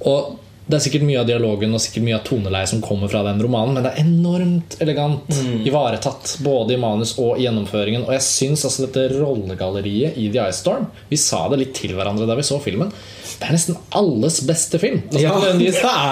Og 0.03 0.35
det 0.65 0.79
er 0.79 0.81
sikkert 0.81 1.03
mye 1.05 1.19
av 1.21 1.27
dialogen 1.29 1.73
og 1.77 1.81
sikkert 1.83 2.03
mye 2.07 2.15
av 2.17 2.23
toneleiet 2.25 2.71
som 2.71 2.79
kommer 2.81 3.09
fra 3.11 3.19
den 3.27 3.37
romanen, 3.43 3.75
men 3.77 3.83
det 3.85 3.91
er 3.91 4.01
enormt 4.01 4.77
elegant 4.81 5.35
ivaretatt, 5.69 6.37
både 6.41 6.73
i 6.73 6.79
manus 6.81 7.11
og 7.21 7.37
i 7.37 7.43
gjennomføringen. 7.45 8.07
Og 8.07 8.15
jeg 8.15 8.23
syns 8.25 8.63
altså 8.65 8.87
dette 8.87 9.03
rollegalleriet 9.19 10.17
i 10.17 10.25
The 10.33 10.47
Ice 10.49 10.63
Storm 10.63 10.87
Vi 11.11 11.19
sa 11.21 11.43
det 11.53 11.59
litt 11.61 11.75
til 11.77 11.93
hverandre 11.97 12.25
da 12.25 12.37
vi 12.39 12.45
så 12.47 12.57
filmen. 12.63 12.89
Det 13.35 13.45
er 13.49 13.53
nesten 13.53 13.77
alles 13.99 14.39
beste 14.47 14.79
film. 14.81 15.01
Altså, 15.11 15.21
Ja, 15.21 15.33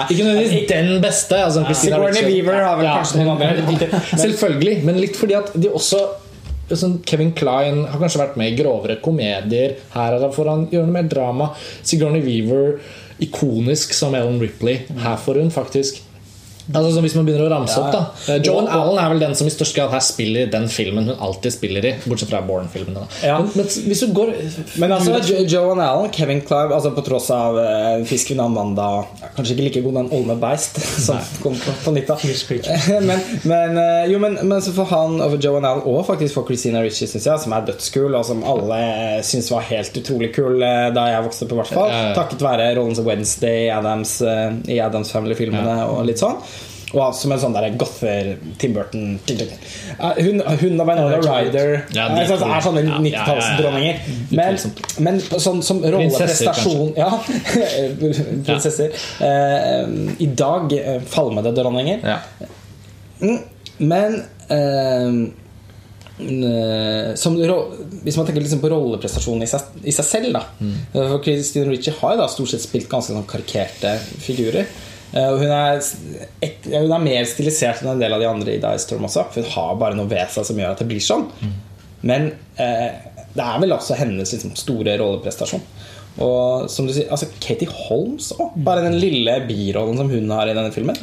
ikke 0.06 0.26
nødvendigvis, 0.28 0.70
er- 0.76 0.90
den 0.92 1.02
beste. 1.02 1.38
Altså, 1.48 1.64
ja. 1.66 1.74
Sigourney 1.82 2.26
Weaver 2.28 2.60
har 2.62 2.76
vel 2.78 2.90
kanskje 2.92 3.24
noen 3.24 3.42
andre. 3.42 4.02
Selvfølgelig, 4.24 4.76
men 4.86 5.00
litt 5.02 5.16
fordi 5.18 5.38
at 5.40 5.50
de 5.58 5.70
også 5.74 6.02
sånn 6.74 7.00
Kevin 7.04 7.32
Klein 7.36 7.82
har 7.90 8.00
kanskje 8.00 8.22
vært 8.22 8.36
med 8.40 8.52
i 8.52 8.56
grovere 8.56 8.96
komedier. 9.04 9.74
Her 9.94 10.14
får 10.32 10.48
han 10.48 10.62
gjøre 10.72 10.86
noe 10.88 10.94
mer 10.96 11.08
drama. 11.10 11.50
Sigourney 11.84 12.22
Weaver, 12.24 12.78
ikonisk 13.22 13.94
som 13.94 14.14
Ellen 14.14 14.40
Ripley. 14.42 14.86
Her 14.98 15.16
får 15.16 15.40
hun 15.40 15.50
faktisk 15.54 16.02
Altså, 16.72 16.94
så 16.94 17.00
hvis 17.04 17.14
man 17.18 17.26
begynner 17.26 17.44
å 17.44 17.50
ramse 17.52 17.76
opp, 17.76 17.90
da. 17.92 18.00
Eh, 18.32 18.38
Joan 18.46 18.68
Allen 18.72 18.96
er 18.96 19.10
vel 19.12 19.20
den 19.20 19.34
som 19.36 19.48
i 19.48 19.52
størst 19.52 19.76
grad 19.76 19.90
her 19.92 20.00
spiller 20.04 20.48
den 20.48 20.64
filmen 20.72 21.10
hun 21.10 21.18
alltid 21.20 21.52
spiller 21.52 21.84
i. 21.84 21.92
Bortsett 22.08 22.30
fra 22.30 22.40
Bourne-filmene. 22.46 23.02
Ja. 23.20 23.36
Men, 23.42 23.50
men 23.58 23.68
hvis 23.90 24.00
du 24.00 24.14
går 24.16 24.32
Men 24.80 24.94
altså, 24.96 25.18
Jo- 25.28 25.42
Joan 25.50 25.82
Allen, 25.84 26.08
Kevin 26.14 26.40
Clive, 26.40 26.72
altså 26.72 26.94
på 26.96 27.04
tross 27.04 27.28
av 27.34 27.58
uh, 27.58 28.04
Fisken 28.08 28.40
Amanda 28.40 28.86
Kanskje 29.36 29.54
ikke 29.54 29.66
like 29.66 29.82
god 29.84 29.98
den 29.98 30.08
Olme 30.16 30.36
Beist 30.40 30.80
som 31.06 31.20
kom 31.42 31.58
på, 31.60 31.74
på 31.84 31.94
90 31.98 32.64
men, 33.08 33.20
men, 33.44 33.78
eh, 33.80 34.06
jo, 34.12 34.20
men, 34.22 34.38
men 34.48 34.64
så 34.64 34.72
for 34.76 34.88
han 34.88 35.18
og 35.20 35.34
for 35.34 35.44
Joan 35.44 35.68
Allen, 35.68 35.84
og 35.90 36.00
faktisk 36.08 36.38
for 36.38 36.48
Christina 36.48 36.80
Ritchie, 36.84 37.08
synes 37.10 37.28
jeg, 37.28 37.44
som 37.44 37.52
er 37.56 37.68
dødskul, 37.68 38.08
og 38.16 38.24
som 38.26 38.40
alle 38.48 38.80
syns 39.26 39.50
var 39.52 39.66
helt 39.68 39.96
utrolig 40.00 40.30
kul 40.34 40.62
da 40.64 41.06
jeg 41.12 41.24
vokste 41.26 41.46
opp, 41.46 41.54
i 41.54 41.60
hvert 41.60 41.72
fall. 41.74 41.92
Ja, 41.92 42.02
ja. 42.08 42.14
Takket 42.16 42.44
være 42.44 42.70
rollen 42.78 42.96
som 42.96 43.06
Wednesday 43.08 43.68
Adams, 43.74 44.16
i 44.70 44.78
Adams 44.82 45.12
Family-filmene 45.14 45.76
og 45.90 46.04
litt 46.08 46.22
sånn. 46.22 46.38
Og 46.94 47.14
som 47.18 47.32
en 47.34 47.40
sånn 47.42 47.54
der 47.56 47.74
gother 47.78 48.34
Tim 48.60 48.74
Burton 48.76 49.16
Hun, 49.24 50.42
hun 50.60 50.80
og 50.80 50.88
Winona 50.88 51.18
Ryder 51.18 51.72
Ja, 51.94 52.06
er, 52.06 52.22
er 52.22 52.64
sånne 52.64 52.84
Ja, 52.84 52.98
ja, 52.98 52.98
ja, 52.98 52.98
ja. 52.98 53.00
90-tallsdronninger. 53.04 54.02
Men, 54.30 54.58
men 55.06 55.20
sånn 55.22 55.62
som 55.66 55.82
rolleprestasjon 55.82 56.92
Ja, 56.98 57.10
prinsesser. 58.46 58.94
Eh, 59.24 59.94
I 60.22 60.28
dag 60.38 60.74
eh, 60.78 61.00
falmede 61.10 61.54
dronninger. 61.56 62.04
Ja. 62.04 62.18
Mm, 63.20 63.40
Men 63.78 64.20
eh, 64.52 65.10
eh, 66.18 67.14
som, 67.18 67.36
Hvis 68.04 68.16
man 68.16 68.26
tenker 68.28 68.42
liksom 68.42 68.62
på 68.62 68.70
rolleprestasjonen 68.72 69.46
i 69.46 69.50
seg, 69.50 69.78
i 69.82 69.94
seg 69.94 70.06
selv 70.08 70.34
da. 70.38 70.44
Mm. 70.60 70.74
For 70.94 71.20
Christine 71.26 71.70
Ritchie 71.70 71.94
har 72.00 72.14
jo 72.16 72.22
da 72.22 72.30
stort 72.30 72.54
sett 72.54 72.64
spilt 72.66 72.90
ganske 72.90 73.16
sånn 73.16 73.26
karikerte 73.30 73.96
figurer. 74.22 74.68
Eh, 75.14 75.30
hun 75.38 75.50
er, 75.54 75.80
hun 76.74 76.94
er 76.96 77.02
mer 77.04 77.26
stilisert 77.30 77.84
enn 77.84 77.92
en 77.94 78.02
del 78.02 78.16
av 78.16 78.22
de 78.22 78.28
andre 78.28 78.56
i 78.56 78.62
Dice 78.62 78.86
Storm 78.86 79.06
også. 79.06 79.28
For 79.30 79.44
hun 79.44 79.54
har 79.54 79.80
bare 79.80 79.98
noe 79.98 80.10
ved 80.10 80.32
seg 80.34 80.48
som 80.50 80.58
gjør 80.58 80.74
at 80.74 80.82
det 80.82 80.90
blir 80.90 81.04
sånn. 81.04 81.28
Men 82.04 82.32
eh, 82.60 82.88
det 83.34 83.44
er 83.44 83.60
vel 83.62 83.74
også 83.74 83.98
hennes 83.98 84.34
liksom, 84.34 84.54
store 84.58 84.98
rolleprestasjon. 85.00 85.62
Og 86.24 86.68
som 86.70 86.86
du 86.86 86.92
sier, 86.94 87.08
altså 87.10 87.26
Katie 87.42 87.66
Holmes 87.66 88.28
òg. 88.36 88.54
Bare 88.66 88.84
den 88.84 88.98
lille 89.02 89.34
birollen 89.48 89.98
som 89.98 90.10
hun 90.12 90.30
har 90.30 90.50
i 90.50 90.54
denne 90.54 90.70
filmen. 90.74 90.98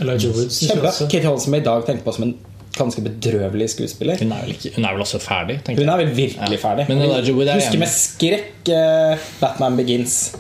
Katie 1.12 1.28
Holmes 1.28 1.48
som 1.48 1.58
jeg 1.58 1.64
i 1.64 1.68
dag 1.68 1.84
tenker 1.88 2.06
på 2.06 2.16
som 2.16 2.30
en 2.30 2.38
ganske 2.78 3.02
bedrøvelig 3.04 3.70
skuespiller. 3.74 4.20
Hun 4.22 4.32
er 4.32 4.46
vel, 4.46 4.56
ikke, 4.56 4.72
hun 4.76 4.86
er 4.88 4.96
vel 4.96 5.04
også 5.06 5.20
ferdig, 5.22 5.60
Hun 5.68 5.90
er 5.90 5.98
vel 6.02 6.12
virkelig 6.16 6.58
Ja. 6.60 6.62
ferdig. 6.62 6.86
Men 6.90 7.02
Elijah 7.06 7.36
Wood 7.36 7.48
er 7.48 7.60
Husker 7.60 7.80
med 7.82 7.92
skrekk 7.92 8.72
uh, 8.72 9.18
Batman 9.42 9.78
Begins. 9.78 10.36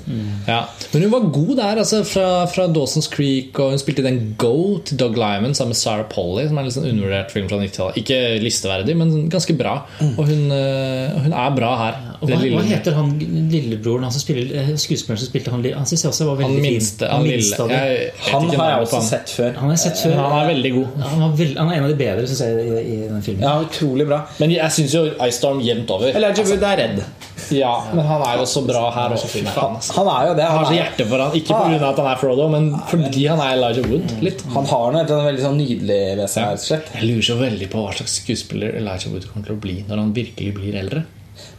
Ja. 0.47 0.61
Men 0.93 1.03
hun 1.03 1.11
var 1.11 1.27
god 1.33 1.55
der, 1.57 1.81
altså 1.83 2.03
fra, 2.07 2.45
fra 2.51 2.67
Dawson's 2.71 3.09
Creek, 3.11 3.59
og 3.59 3.73
hun 3.75 3.81
spilte 3.81 4.03
i 4.03 4.07
den 4.09 4.35
Go 4.37 4.77
til 4.85 4.99
Doug 4.99 5.17
Lyman 5.19 5.55
sammen 5.57 5.75
med 5.75 5.81
Sarah 5.81 6.07
Polly, 6.11 6.47
som 6.47 6.57
er 6.57 6.63
en 6.65 6.69
litt 6.69 6.77
sånn 6.77 6.87
undervurdert 6.91 7.33
film 7.33 7.49
fra 7.51 7.59
90-tallet. 7.61 7.99
Ikke 8.03 8.21
listeverdig, 8.43 8.97
men 8.97 9.29
ganske 9.31 9.55
bra. 9.57 9.75
Og 10.15 10.23
hun, 10.29 10.47
uh, 10.53 11.19
hun 11.25 11.33
er 11.33 11.55
bra 11.57 11.73
her. 11.85 11.99
Og 12.21 12.29
hva, 12.29 12.37
hva 12.37 12.61
heter 12.67 12.93
han 12.93 13.15
lillebroren, 13.49 14.03
han 14.05 14.13
som 14.13 14.21
spiller, 14.21 14.51
eh, 14.61 14.67
skuespilleren 14.77 15.17
som 15.17 15.29
spilte 15.31 15.49
han 15.53 15.63
Han 15.73 15.87
syns 15.89 16.03
jeg 16.05 16.11
også 16.11 16.27
var 16.27 16.43
han 16.45 16.53
minste, 16.61 17.05
fin. 17.05 17.13
han 17.15 17.23
lille 17.25 17.37
minste 17.41 17.65
jeg 17.71 18.11
Han 18.27 18.49
har 18.51 18.69
jeg 18.75 18.85
også 18.85 18.99
sett 19.07 19.33
før. 19.33 19.55
Han 19.57 19.71
har 19.71 19.73
jeg 19.77 19.83
sett 19.87 20.03
før. 20.05 20.19
Han 20.21 20.35
er 20.43 20.51
veldig 20.51 20.71
god. 20.75 20.99
Han, 21.01 21.23
var 21.23 21.33
veld, 21.39 21.55
han 21.57 21.71
er 21.71 21.79
en 21.79 21.87
av 21.87 21.93
de 21.93 21.97
bedre, 21.97 22.20
syns 22.29 22.43
jeg, 22.43 22.67
i, 22.67 22.81
i 22.81 22.97
den 23.09 23.23
filmen. 23.25 23.43
Ja, 23.45 23.55
utrolig 23.63 24.05
bra. 24.09 24.21
Men 24.41 24.53
jeg 24.53 24.75
syns 24.75 24.95
jo 24.95 25.03
Ice 25.15 25.37
Storm 25.39 25.61
jevnt 25.65 25.89
over. 25.93 26.11
Elijah 26.13 26.47
Wood 26.47 26.65
er 26.67 26.81
redd. 26.81 27.03
Ja, 27.51 27.71
men 27.91 28.05
han 28.05 28.21
er 28.23 28.37
jo 28.39 28.45
så 28.47 28.61
bra 28.63 28.83
her 28.95 29.15
også. 29.15 29.29
Han, 29.41 29.77
altså. 29.77 29.95
Han 29.97 30.09
er 30.13 30.27
jo 30.29 30.35
det. 30.37 30.45
Han, 30.47 30.57
har 30.57 30.67
så 30.67 30.73
er, 30.73 30.77
hjerte 30.77 31.07
for 31.09 31.23
han 31.23 31.37
Ikke 31.39 31.57
pga. 31.57 31.79
at 31.89 32.01
han 32.03 32.09
er 32.11 32.19
Frodo, 32.21 32.47
men 32.53 32.69
fordi 32.91 33.25
han 33.27 33.41
er 33.43 33.55
Elijah 33.57 33.89
Wood. 33.91 34.13
Litt. 34.23 34.43
han 34.55 34.69
har 34.71 34.93
noe 34.95 35.07
noe 35.09 35.25
veldig 35.27 35.45
sånn 35.47 35.57
nydelig 35.59 36.01
ved 36.21 36.31
seg. 36.31 36.91
Jeg 36.93 37.07
lurer 37.07 37.25
så 37.31 37.39
veldig 37.41 37.71
på 37.71 37.85
hva 37.85 37.95
slags 37.97 38.19
skuespiller 38.21 38.77
Elijah 38.79 39.11
Wood 39.13 39.27
kommer 39.31 39.49
til 39.49 39.57
å 39.57 39.63
bli 39.65 39.79
når 39.87 40.03
han 40.03 40.13
virkelig 40.15 40.53
blir 40.59 40.77
eldre. 40.83 41.03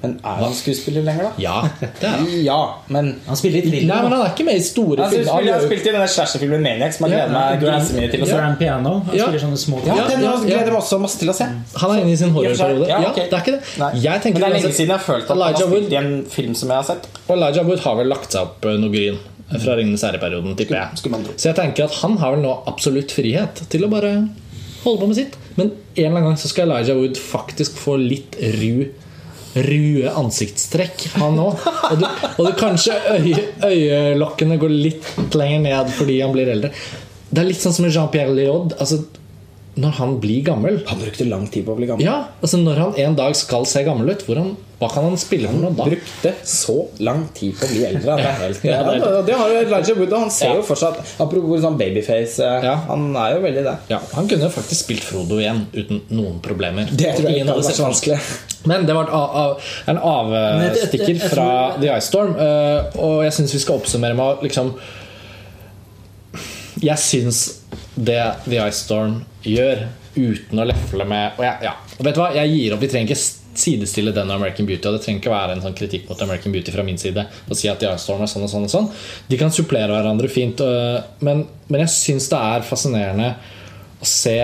Men 0.03 0.17
er 0.27 0.39
han 0.43 0.55
skuespiller 0.59 1.05
lenger, 1.07 1.29
da? 1.29 1.31
Ja, 1.39 1.57
det 1.81 2.07
er 2.09 2.17
han. 2.17 2.25
Ja, 2.49 2.57
men 2.91 3.11
Han 3.29 3.39
spiller 3.39 3.63
i 3.63 3.71
Nei, 3.71 3.83
men 3.87 4.11
han 4.11 4.17
er 4.25 4.33
ikke 4.33 4.47
med 4.49 4.59
i 4.59 4.65
store 4.67 5.05
han 5.05 5.13
filmer. 5.13 5.31
Han 5.31 5.39
spiller, 5.39 5.47
gjør 5.47 5.59
har 5.61 5.67
spilt 5.69 5.87
i 5.87 5.93
denne 5.95 6.09
slasherfilmen 6.15 6.65
Maniac, 6.67 6.97
som 6.97 7.07
jeg 7.07 7.15
gleder 7.15 7.33
meg 7.37 7.63
ganske 7.63 7.99
mye 8.01 8.11
til 8.15 8.25
å 8.25 8.29
se. 8.29 8.39
Grand 8.41 8.59
Piano. 8.59 8.95
Han 9.07 9.17
Ja. 9.17 9.29
spiller 9.29 9.45
sånne 9.45 9.61
små 9.63 9.79
Ja, 9.87 9.95
den 10.09 10.25
ja, 10.27 10.33
gleder 10.43 10.59
jeg 10.67 10.73
meg 10.73 10.81
også 10.83 10.99
masse 11.03 11.19
til 11.23 11.31
å 11.31 11.37
se. 11.39 11.47
Han 11.85 11.95
er 11.95 12.03
inne 12.03 12.13
i 12.13 12.21
sin 12.23 12.35
horrorperiode. 12.35 12.89
Ja, 12.91 13.01
Ja, 13.03 13.13
det 13.15 13.29
er 13.31 13.45
ikke 13.45 13.55
det. 13.59 13.63
Jeg 14.03 14.33
Men 14.33 14.41
det 14.43 14.49
er 14.49 14.55
lenge 14.57 14.73
siden 14.75 14.91
jeg 14.91 14.99
har 14.99 15.07
følt 15.07 15.23
at 15.23 15.29
han 15.37 15.45
har 15.47 15.55
spilt 15.55 15.71
Wood, 15.73 15.93
i 15.93 15.97
en 16.03 16.25
film 16.39 16.55
som 16.59 16.69
jeg 16.75 16.77
har 16.83 16.89
sett. 16.91 17.07
og 17.29 17.37
Elijah 17.37 17.65
Wood 17.69 17.81
har 17.87 17.97
vel 18.03 18.09
lagt 18.11 18.33
seg 18.33 18.43
opp 18.43 18.65
eh, 18.67 18.77
noe 18.83 18.91
gryn 18.91 19.19
fra 19.53 19.75
Ringenes 19.77 20.03
herre-perioden, 20.03 20.57
tipper 20.57 20.79
jeg. 20.81 20.99
Skulle 20.99 21.13
man. 21.19 21.25
Så 21.37 21.51
jeg 21.51 21.57
tenker 21.59 21.85
at 21.85 21.95
han 22.03 22.17
har 22.19 22.33
vel 22.35 22.43
nå 22.43 22.53
absolutt 22.67 23.13
frihet 23.13 23.63
til 23.69 23.85
å 23.85 23.91
bare 23.93 24.13
holde 24.85 24.99
på 25.03 25.07
med 25.11 25.17
sitt. 25.19 25.37
Men 25.57 25.69
en 25.71 25.77
eller 25.95 26.09
annen 26.17 26.25
gang 26.31 26.39
så 26.41 26.49
skal 26.49 26.71
Elijah 26.73 26.97
Wood 26.97 27.19
faktisk 27.21 27.77
få 27.79 27.99
litt 28.01 28.37
ru 28.41 28.89
Rue 29.53 30.09
ansiktstrekk, 30.17 31.07
han 31.19 31.41
òg. 31.41 31.65
Og, 31.93 32.05
og 32.39 32.47
du 32.47 32.53
kanskje 32.57 32.97
øye, 33.19 33.47
øyelokkene 33.67 34.57
går 34.61 34.73
litt 34.73 35.35
lenger 35.37 35.65
ned 35.67 35.91
fordi 35.97 36.21
han 36.23 36.33
blir 36.33 36.53
eldre. 36.55 36.73
Det 37.33 37.43
er 37.43 37.49
litt 37.49 37.61
sånn 37.61 37.75
som 37.77 37.89
Jean-Pierre 37.89 38.33
Léaud. 38.37 38.77
Altså, 38.81 39.03
når 39.75 39.93
han 39.97 40.11
blir 40.21 40.43
gammel 40.45 40.83
Han 40.87 40.99
brukte 41.01 41.25
lang 41.25 41.47
tid 41.49 41.65
på 41.65 41.73
å 41.73 41.77
bli 41.79 41.87
gammel. 41.89 42.05
Ja, 42.05 42.27
altså 42.45 42.59
Når 42.61 42.77
han 42.77 42.99
en 43.07 43.15
dag 43.17 43.33
skal 43.39 43.65
se 43.65 43.81
gammel 43.87 44.11
ut, 44.13 44.21
hvordan, 44.27 44.51
hva 44.83 44.89
kan 44.93 45.07
han 45.07 45.17
spille 45.17 45.49
for 45.49 45.63
noe 45.63 45.73
da? 45.79 45.87
brukte 45.87 46.33
så 46.45 46.75
lang 47.01 47.23
tid 47.33 47.55
på 47.57 47.65
å 47.65 47.71
bli 47.71 47.85
eldre. 47.89 48.17
Det, 48.21 48.27
er 48.29 48.37
helt, 48.43 48.67
Ja, 48.69 48.83
det 48.91 48.99
er 49.01 49.23
det, 49.31 49.37
har 49.41 49.49
jo 49.55 49.63
Elijah 49.63 49.97
Wood, 49.97 50.13
og 50.13 50.21
han 50.27 50.31
ser 50.35 50.51
Ja. 50.51 50.59
jo 50.59 50.67
fortsatt 50.69 51.01
Apropos 51.25 51.63
sånn 51.65 51.79
babyface, 51.81 52.37
eh, 52.45 52.67
Ja. 52.69 52.75
han 52.91 53.07
er 53.17 53.39
jo 53.39 53.41
veldig 53.47 53.65
det. 53.71 53.77
Ja, 53.95 54.01
Han 54.13 54.29
kunne 54.29 54.51
faktisk 54.53 54.85
spilt 54.85 55.07
Frodo 55.09 55.39
igjen 55.41 55.65
uten 55.73 56.03
noen 56.11 56.37
problemer. 56.45 56.85
Det 56.93 57.15
tror 57.17 57.31
jeg 57.31 57.41
ikke 57.41 57.49
hadde 57.55 57.65
vært 57.65 57.81
så 57.81 57.89
vanskelig. 57.89 58.21
Men 58.69 58.85
det 58.87 58.95
var 58.95 59.09
en 59.89 59.99
avstikker 59.99 61.29
fra 61.33 61.49
The 61.81 61.89
Ice 61.97 62.11
Storm. 62.13 62.37
eh, 62.37 63.01
og 63.01 63.23
jeg 63.25 63.33
syns 63.41 63.55
vi 63.57 63.59
skal 63.65 63.81
oppsummere 63.81 64.15
med 64.15 64.27
å 64.27 64.43
liksom 64.45 64.75
Jeg 66.83 66.99
syns 66.99 67.62
det 67.95 68.23
The 68.47 68.59
Ice 68.65 68.85
Storm 68.85 69.21
gjør, 69.45 69.87
uten 70.13 70.61
å 70.61 70.67
lefle 70.69 71.07
med 71.09 71.39
Og 71.39 71.45
jeg, 71.47 71.65
ja, 71.65 71.71
og 71.97 72.05
vet 72.05 72.17
du 72.17 72.21
hva, 72.21 72.33
jeg 72.37 72.51
gir 72.53 72.75
opp. 72.75 72.83
Vi 72.83 72.91
trenger 72.93 73.13
ikke 73.13 73.23
sidestille 73.59 74.13
den 74.17 74.31
og 74.31 74.39
American 74.39 74.69
Beauty. 74.69 74.89
Og 74.89 74.97
det 74.97 75.05
trenger 75.05 75.23
ikke 75.23 75.33
være 75.33 75.57
en 75.57 75.65
sånn 75.65 75.77
kritikk 75.77 76.09
mot 76.09 76.21
American 76.25 76.55
Beauty 76.55 76.75
fra 76.75 76.85
min 76.87 77.01
side. 77.01 77.25
Å 77.25 77.59
si 77.59 77.71
at 77.71 77.81
The 77.81 77.91
Ice 77.93 78.05
Storm 78.07 78.25
er 78.25 78.31
sånn 78.31 78.47
og 78.47 78.53
sånn 78.53 78.69
og 78.69 78.73
sånn 78.73 78.91
De 79.29 79.39
kan 79.41 79.53
supplere 79.55 79.93
hverandre 79.93 80.31
fint. 80.33 80.61
men, 81.21 81.47
men 81.69 81.85
jeg 81.85 81.95
syns 81.97 82.29
det 82.33 82.41
er 82.41 82.69
fascinerende 82.69 83.35
å 84.03 84.09
se 84.09 84.37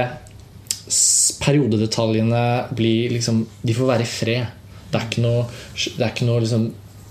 periodedetaljene 1.44 2.44
bli 2.76 3.10
liksom 3.12 3.42
De 3.60 3.74
får 3.76 3.90
være 3.92 4.04
i 4.06 4.12
fred. 4.12 4.54
Det 4.88 5.00
er 5.00 5.08
ikke 5.08 5.24
noe, 5.24 5.48
det 5.76 6.04
er 6.04 6.12
ikke 6.14 6.28
noe 6.28 6.44
liksom 6.44 6.68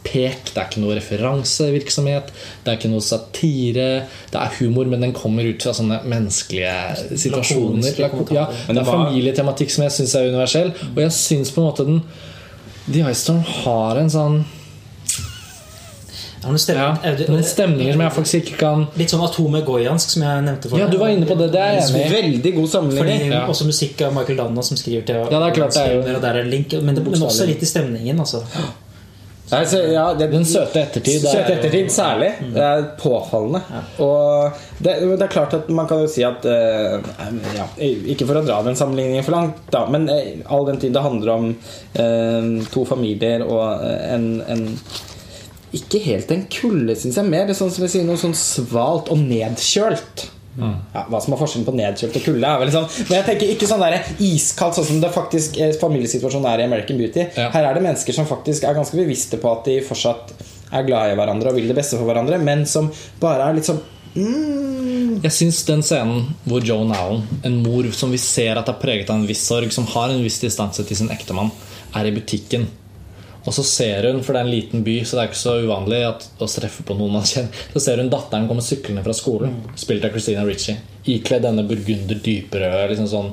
pek, 0.08 0.52
det 0.54 0.62
er 0.62 0.70
ikke 0.70 0.82
noe 0.84 0.96
referansevirksomhet, 0.98 2.32
det 2.64 2.72
er 2.72 2.80
ikke 2.80 2.92
noe 2.92 3.04
satire. 3.04 3.88
Det 4.32 4.40
er 4.42 4.56
humor, 4.62 4.88
men 4.90 5.04
den 5.04 5.14
kommer 5.18 5.48
ut 5.48 5.68
fra 5.68 5.76
sånne 5.78 6.00
menneskelige 6.08 7.18
situasjoner. 7.20 8.02
Ja, 8.34 8.48
det 8.72 8.80
er 8.82 8.88
familietematikk 8.88 9.76
som 9.76 9.86
jeg 9.88 9.98
syns 10.00 10.16
er 10.18 10.32
universell. 10.32 10.74
Og 10.96 11.04
jeg 11.04 11.16
syns 11.18 11.52
på 11.54 11.62
en 11.64 11.70
måte 11.70 11.88
den 11.88 12.02
The 12.88 13.04
Ice 13.12 13.26
Storm 13.26 13.44
har 13.66 14.00
en 14.00 14.10
sånn 14.14 14.46
ja, 16.38 16.52
noen, 16.54 16.60
stemninger, 16.62 17.20
ja, 17.20 17.28
noen 17.34 17.44
stemninger 17.44 17.96
som 17.96 18.02
jeg 18.06 18.14
faktisk 18.16 18.38
ikke 18.44 18.58
kan 18.62 18.84
Litt 19.00 19.12
sånn 19.12 19.24
atomegoiansk, 19.26 20.14
som 20.14 20.24
jeg 20.24 20.44
nevnte 20.46 20.70
for 20.72 20.80
Ja, 20.80 20.88
du 20.88 21.00
var 21.02 21.12
inne 21.12 21.28
på 21.28 21.36
det. 21.40 21.50
Det 21.52 21.60
er 21.60 21.74
jeg 21.76 21.88
enig 21.90 22.04
i. 22.04 22.12
Veldig 22.14 22.52
god 22.60 22.62
Fordi 22.62 22.74
sammenligning. 22.76 23.32
Ja. 23.34 23.44
Også 23.52 23.68
musikk 23.68 24.04
av 24.08 24.14
Michael 24.16 24.40
Danna, 24.40 24.64
som 24.64 24.80
skriver 24.80 25.08
til 25.10 25.18
Ja, 25.18 25.28
det 25.34 25.42
er 25.50 25.56
klart 25.58 25.76
det 25.76 25.84
er 25.84 25.96
jo- 25.96 26.16
og 26.16 26.22
der 26.24 26.30
er 26.30 26.46
en 26.46 26.52
link, 26.54 26.76
men, 26.80 26.96
det, 26.96 27.04
men 27.04 27.26
også 27.28 27.48
litt 27.50 27.66
i 27.66 27.70
stemningen. 27.70 28.20
Altså. 28.24 28.44
Nei, 29.48 29.66
så, 29.66 29.78
ja, 29.78 30.14
det, 30.14 30.28
Den 30.28 30.46
søte 30.46 30.82
ettertid. 30.82 31.22
Søte 31.24 31.46
er 31.46 31.54
ettertid 31.56 31.92
særlig. 31.94 32.34
Det 32.52 32.64
er 32.64 32.84
påfallende. 33.00 33.62
Og 34.04 34.58
det, 34.84 34.98
det 35.08 35.24
er 35.24 35.32
klart 35.32 35.56
at 35.56 35.70
man 35.72 35.88
kan 35.88 36.04
jo 36.04 36.10
si 36.12 36.26
at 36.28 36.44
uh, 36.44 37.00
ja, 37.56 37.68
Ikke 38.12 38.28
for 38.28 38.42
å 38.42 38.44
dra 38.44 38.60
den 38.68 38.76
sammenligningen 38.80 39.24
for 39.24 39.38
langt, 39.38 39.62
da, 39.72 39.86
men 39.92 40.10
uh, 40.12 40.44
all 40.52 40.68
den 40.68 40.82
tid 40.84 40.96
det 40.98 41.06
handler 41.06 41.34
om 41.38 41.52
uh, 41.54 42.50
to 42.74 42.84
familier 42.90 43.46
og 43.48 43.86
en, 43.88 44.28
en 44.52 44.66
Ikke 45.78 46.04
helt 46.04 46.32
en 46.36 46.44
kulde, 46.52 46.98
syns 47.00 47.22
jeg. 47.22 47.32
Mer 47.32 47.48
det 47.48 47.56
er 47.56 47.62
sånn 47.62 47.72
som 47.72 47.88
jeg 47.88 47.96
sier, 47.96 48.08
noe 48.08 48.20
sånn 48.20 48.36
svalt 48.36 49.14
og 49.14 49.24
nedkjølt. 49.24 50.28
Ja, 50.58 51.04
hva 51.12 51.20
som 51.22 51.36
er 51.36 51.40
forskjellen 51.42 51.68
på 51.68 51.76
nedkjølt 51.78 52.16
og 52.18 52.24
kulde? 52.26 52.50
Er 52.50 52.62
vel 52.62 52.72
sånn, 52.74 52.88
men 53.10 53.20
jeg 53.20 53.26
tenker 53.28 53.52
ikke 53.54 53.70
sånn 53.70 53.84
der 53.84 53.98
iskaldt, 54.26 54.78
sånn 54.80 54.88
som 54.90 55.02
det 55.04 55.12
faktisk 55.14 55.60
eh, 55.62 55.76
familiesituasjonen 55.82 56.50
er 56.50 56.64
i 56.64 56.68
American 56.68 56.98
Beauty. 56.98 57.28
Ja. 57.38 57.52
Her 57.54 57.70
er 57.70 57.78
det 57.78 57.84
mennesker 57.86 58.18
som 58.18 58.30
faktisk 58.30 58.66
er 58.66 58.78
ganske 58.78 58.98
bevisste 58.98 59.40
på 59.42 59.52
at 59.52 59.70
de 59.70 59.78
fortsatt 59.86 60.34
er 60.74 60.88
glad 60.88 61.12
i 61.12 61.20
hverandre 61.20 61.52
og 61.52 61.60
vil 61.60 61.70
det 61.70 61.78
beste 61.78 62.00
for 62.00 62.10
hverandre, 62.10 62.40
men 62.44 62.66
som 62.70 62.90
bare 63.22 63.46
er 63.46 63.56
litt 63.56 63.70
sånn 63.70 63.80
mm, 64.18 65.22
Jeg 65.24 65.34
syns 65.36 65.62
den 65.70 65.86
scenen 65.86 66.26
hvor 66.48 66.66
Joan 66.66 66.92
Allen, 66.96 67.24
en 67.48 67.62
mor 67.64 67.88
som 67.96 68.12
vi 68.14 68.20
ser 68.22 68.60
at 68.60 68.72
er 68.72 68.82
preget 68.82 69.14
av 69.14 69.22
en 69.22 69.30
viss 69.30 69.46
sorg, 69.48 69.72
som 69.76 69.88
har 69.94 70.12
en 70.12 70.26
viss 70.26 70.42
distanse 70.44 70.84
til 70.88 71.00
sin 71.00 71.14
ektemann, 71.14 71.54
er 71.96 72.10
i 72.10 72.16
butikken. 72.16 72.68
Og 73.48 73.54
så 73.56 73.64
ser 73.64 74.10
hun, 74.10 74.20
for 74.26 74.36
det 74.36 74.42
er 74.42 74.48
en 74.50 74.52
liten 74.52 74.82
by, 74.84 74.98
så 75.08 75.16
det 75.16 75.22
er 75.22 75.30
ikke 75.30 75.40
så 75.40 75.54
uvanlig 75.64 76.02
at, 76.04 76.26
å 76.44 76.50
treffe 76.52 76.84
på 76.84 76.98
noen 77.00 77.14
man 77.16 77.28
kjenner. 77.28 77.62
Så 77.72 77.80
ser 77.86 78.02
hun 78.02 78.10
datteren 78.12 78.48
komme 78.50 78.64
syklende 78.66 79.06
fra 79.06 79.16
skolen, 79.16 79.54
spilt 79.80 80.04
av 80.04 80.12
Christina 80.12 80.44
Ritchie. 80.48 80.76
Ikledd 81.08 81.46
denne 81.48 81.64
burgunder 81.70 82.20
dyprøde, 82.26 82.90
liksom 82.92 83.08
sånn 83.14 83.30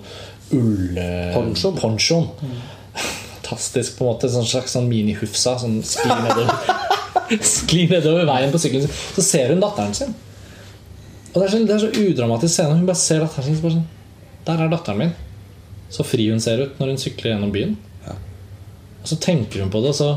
ullponchoen. 0.54 2.28
Mm. 2.30 2.60
Fantastisk, 2.94 3.96
på 3.98 4.04
en 4.04 4.12
måte. 4.12 4.30
Sånn 4.30 4.46
slags 4.46 4.76
sånn 4.76 4.86
mini-hufsa 4.88 5.56
som 5.64 5.74
sklir 5.84 6.22
nedover, 6.28 6.78
sklir 7.56 7.90
nedover 7.90 8.30
veien 8.30 8.54
på 8.54 8.60
sykkelen. 8.62 8.94
Så 9.16 9.24
ser 9.26 9.50
hun 9.50 9.64
datteren 9.64 9.98
sin. 9.98 10.14
Og 11.32 11.40
det 11.40 11.48
er 11.48 11.52
så, 11.56 11.64
det 11.66 11.74
er 11.74 11.82
så 11.82 12.06
udramatisk 12.06 12.54
scene. 12.54 12.78
Hun 12.78 12.86
bare 12.86 13.02
ser 13.02 13.24
datteren 13.24 13.48
sin. 13.50 13.58
så 13.58 13.66
Bare 13.66 13.80
sånn, 13.80 13.90
Der 14.46 14.62
er 14.62 14.70
datteren 14.70 15.02
min. 15.02 15.12
Så 15.90 16.06
fri 16.06 16.28
hun 16.30 16.40
ser 16.42 16.62
ut 16.62 16.78
når 16.78 16.94
hun 16.94 17.02
sykler 17.02 17.34
gjennom 17.34 17.52
byen. 17.54 17.74
Og 19.04 19.10
så 19.12 19.18
tenker 19.20 19.60
hun 19.60 19.70
på 19.72 19.82
det, 19.84 19.92
og 19.92 19.98
så 20.00 20.12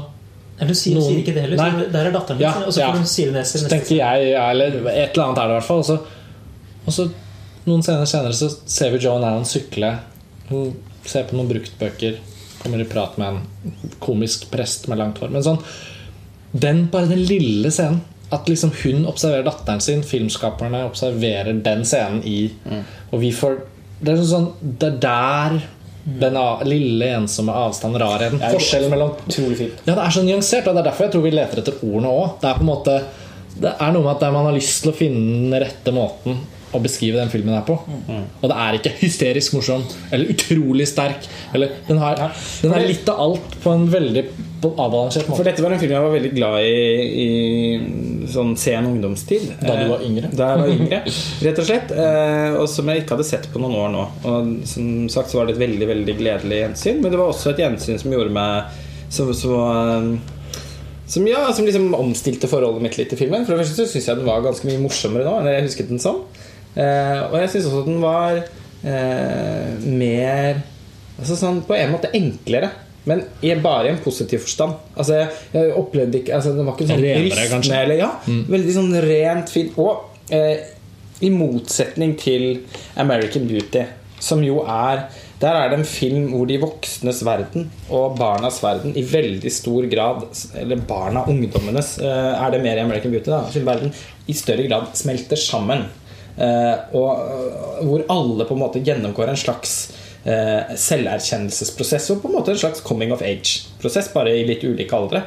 Nei, 0.58 0.66
du 0.66 0.74
sier, 0.74 0.96
Noen- 0.98 1.12
sier 1.12 1.20
ikke 1.22 1.34
det 1.36 1.42
heller. 1.44 1.60
Nei. 1.60 1.70
Så 1.84 1.92
der 1.94 2.08
er 2.08 2.14
datteren 2.16 2.38
din 2.40 2.48
Ja, 2.48 2.54
og 2.66 2.72
så 2.74 2.80
ja. 2.82 2.88
får 2.90 2.98
hun 3.04 3.10
sier 3.12 3.28
det 3.30 3.36
neste. 3.44 3.60
Så 3.60 3.68
neste 3.68 3.76
tenker 3.76 4.00
jeg, 4.00 4.30
ja, 4.32 4.46
eller 4.50 4.78
et 4.90 5.12
eller 5.14 5.26
annet 5.28 5.38
er 5.44 5.52
det 5.52 5.54
i 5.54 5.58
hvert 5.60 5.68
fall. 5.68 5.84
Og 5.84 5.86
så, 5.86 5.98
og 6.88 6.96
så 6.96 7.06
noen 7.68 7.84
scener 7.86 8.10
senere 8.10 8.34
så 8.40 8.50
ser 8.66 8.96
vi 8.96 9.02
Joan 9.04 9.24
Allen 9.28 9.46
sykle. 9.46 9.92
Hun 10.50 10.72
ser 11.06 11.28
på 11.30 11.38
noen 11.38 11.52
bruktbøker, 11.52 12.18
kommer 12.64 12.82
i 12.82 12.88
prat 12.90 13.20
med 13.22 13.28
en 13.38 13.94
komisk 14.02 14.48
prest 14.50 14.88
med 14.90 14.98
langt 14.98 15.20
hår. 15.22 15.30
Men 15.36 15.46
sånn, 15.46 15.60
den, 16.58 16.88
bare 16.90 17.12
den 17.12 17.22
lille 17.28 17.70
scenen 17.70 18.02
At 18.34 18.48
liksom 18.50 18.72
hun 18.82 19.06
observerer 19.08 19.44
datteren 19.46 19.80
sin, 19.84 20.02
filmskaperne 20.04 20.82
observerer 20.88 21.54
den 21.64 21.84
scenen 21.86 22.24
i 22.28 22.50
Og 23.12 23.20
vi 23.22 23.30
får 23.36 23.60
Det 24.02 24.16
er 24.16 24.24
sånn 24.28 24.50
Det 24.64 24.90
er 24.90 24.98
der 25.04 25.58
den 26.08 26.38
lille, 26.64 27.08
ensomme 27.18 27.52
avstanden, 27.52 28.00
rarheten 28.00 28.40
Forskjellen 28.40 28.94
mellom 28.94 29.10
Utrolig 29.28 29.58
fint. 29.60 29.82
ja, 29.84 29.94
det 29.94 30.04
er 30.06 30.14
så 30.16 30.24
nyansert, 30.24 30.68
og 30.68 30.78
det 30.78 30.82
er 30.82 30.88
derfor 30.88 31.08
jeg 31.08 31.16
tror 31.18 31.26
vi 31.26 31.32
leter 31.36 31.60
etter 31.60 31.82
ordene 31.84 32.14
òg. 32.14 32.38
Det 32.42 32.48
er 32.48 32.60
på 32.60 32.64
en 32.64 32.70
måte 32.72 32.94
Det 33.58 33.74
er 33.74 33.92
noe 33.92 34.06
med 34.06 34.14
at 34.14 34.34
man 34.34 34.46
har 34.48 34.56
lyst 34.56 34.84
til 34.86 34.94
å 34.94 34.96
finne 34.96 35.50
den 35.50 35.60
rette 35.66 35.92
måten 35.92 36.38
å 36.76 36.82
beskrive 36.84 37.16
den 37.22 37.30
filmen 37.32 37.54
her 37.56 37.64
på. 37.68 37.78
Og 38.42 38.50
det 38.52 38.56
er 38.60 38.76
ikke 38.80 38.92
hysterisk 39.00 39.54
morsom 39.56 39.86
eller 40.12 40.34
utrolig 40.34 40.88
sterk. 40.90 41.28
Eller, 41.56 41.72
den, 41.88 42.02
har, 42.02 42.20
den 42.64 42.74
er 42.76 42.84
litt 42.90 43.08
av 43.14 43.22
alt 43.24 43.56
på 43.64 43.72
en 43.72 43.86
veldig 43.94 44.24
avbalansert 44.68 45.30
måte. 45.30 45.38
For 45.40 45.48
dette 45.48 45.64
var 45.64 45.76
en 45.76 45.80
film 45.80 45.94
jeg 45.96 46.04
var 46.04 46.16
veldig 46.18 46.32
glad 46.36 46.58
i 46.66 46.78
i 47.24 48.28
sånn 48.34 48.56
sen 48.60 48.88
ungdomstid. 48.90 49.48
Da 49.62 49.76
du 49.78 49.84
Eh, 49.86 49.92
var 49.94 50.04
yngre? 50.04 50.32
Da 50.36 50.50
jeg 50.52 50.62
var 50.64 50.72
yngre, 50.78 51.02
rett 51.48 51.62
og 51.64 51.68
slett. 51.70 51.92
Eh, 51.96 52.58
Og 52.58 52.68
som 52.72 52.90
jeg 52.92 53.04
ikke 53.06 53.16
hadde 53.16 53.28
sett 53.30 53.48
på 53.54 53.62
noen 53.64 53.78
år 53.86 53.94
nå. 53.94 54.06
Og 54.28 54.50
som 54.68 54.90
sagt 55.14 55.32
så 55.32 55.40
var 55.40 55.48
det 55.48 55.56
et 55.56 55.64
veldig 55.64 55.88
veldig 55.94 56.18
gledelig 56.20 56.60
gjensyn. 56.66 57.00
Men 57.04 57.14
det 57.14 57.22
var 57.22 57.32
også 57.32 57.54
et 57.54 57.62
gjensyn 57.64 58.02
som 58.02 58.12
gjorde 58.18 58.34
meg 58.36 58.82
så, 59.14 59.30
så 59.38 59.54
eh, 59.62 60.10
som, 61.08 61.24
ja, 61.30 61.46
som 61.56 61.64
liksom 61.64 61.94
omstilte 61.96 62.50
forholdet 62.52 62.84
mitt 62.84 62.98
litt 63.00 63.14
til 63.14 63.22
filmen. 63.22 63.46
For 63.48 63.56
det 63.56 63.64
første 63.64 63.86
så 63.86 63.92
syns 63.94 64.10
jeg 64.12 64.20
den 64.20 64.28
var 64.28 64.44
ganske 64.44 64.68
mye 64.68 64.82
morsommere 64.84 65.24
nå 65.30 65.38
enn 65.40 65.48
jeg 65.54 65.68
husket 65.70 65.94
den 65.94 66.02
som. 66.04 66.24
Eh, 66.26 66.47
og 66.76 67.38
jeg 67.42 67.54
syns 67.54 67.70
også 67.70 67.84
at 67.84 67.88
den 67.88 68.02
var 68.04 68.42
eh, 68.84 69.88
mer 69.88 70.60
altså 71.18 71.38
sånn, 71.38 71.64
På 71.68 71.78
en 71.78 71.94
måte 71.96 72.12
enklere. 72.18 72.72
Men 73.08 73.24
i, 73.40 73.54
bare 73.64 73.88
i 73.88 73.94
en 73.94 74.02
positiv 74.04 74.44
forstand. 74.44 74.76
Altså, 75.00 75.22
jeg, 75.54 75.76
opplevde 75.80 76.20
ikke 76.22 76.36
altså, 76.36 76.52
Den 76.58 76.68
var 76.68 76.76
ikke 76.76 76.90
sånn 76.90 77.04
rystende, 77.04 77.46
kanskje? 77.54 77.78
Eller, 77.86 78.02
ja, 78.02 78.10
Veldig 78.26 78.74
sånn 78.76 78.98
rent, 79.06 79.54
fint. 79.54 79.78
Og 79.80 80.34
eh, 80.36 80.74
i 81.24 81.32
motsetning 81.34 82.18
til 82.20 82.60
American 83.00 83.48
Beauty, 83.50 83.88
som 84.22 84.44
jo 84.46 84.60
er 84.66 85.08
Der 85.38 85.54
er 85.54 85.70
det 85.70 85.78
en 85.80 85.86
film 85.86 86.32
hvor 86.34 86.48
de 86.50 86.56
voksnes 86.62 87.20
verden 87.26 87.68
og 87.94 88.16
barnas 88.18 88.58
verden 88.64 88.96
i 88.98 89.04
veldig 89.06 89.52
stor 89.54 89.86
grad 89.92 90.24
Eller 90.58 90.82
barna, 90.90 91.22
ungdommenes, 91.30 91.96
eh, 92.02 92.34
er 92.34 92.54
det 92.54 92.62
mer 92.64 92.82
i 92.82 92.84
American 92.86 93.14
Beauty, 93.14 93.32
da, 93.32 93.44
sin 93.54 93.66
verden 93.66 93.94
i 94.28 94.36
større 94.36 94.66
grad 94.68 94.90
smelter 95.00 95.40
sammen. 95.40 95.86
Eh, 96.38 96.76
og 96.98 97.22
øh, 97.24 97.86
hvor 97.88 98.06
alle 98.14 98.46
på 98.46 98.58
en 98.58 98.62
måte 98.62 98.84
gjennomgår 98.86 99.32
en 99.32 99.40
slags 99.40 99.78
eh, 100.28 100.76
selverkjennelsesprosess 100.78 102.12
og 102.14 102.22
på 102.24 102.32
en 102.32 102.38
måte 102.38 102.54
en 102.54 102.62
slags 102.62 102.84
coming 102.86 103.14
of 103.16 103.24
age-prosess, 103.26 104.12
bare 104.14 104.36
i 104.38 104.46
litt 104.48 104.66
ulike 104.68 104.96
aldre. 104.98 105.24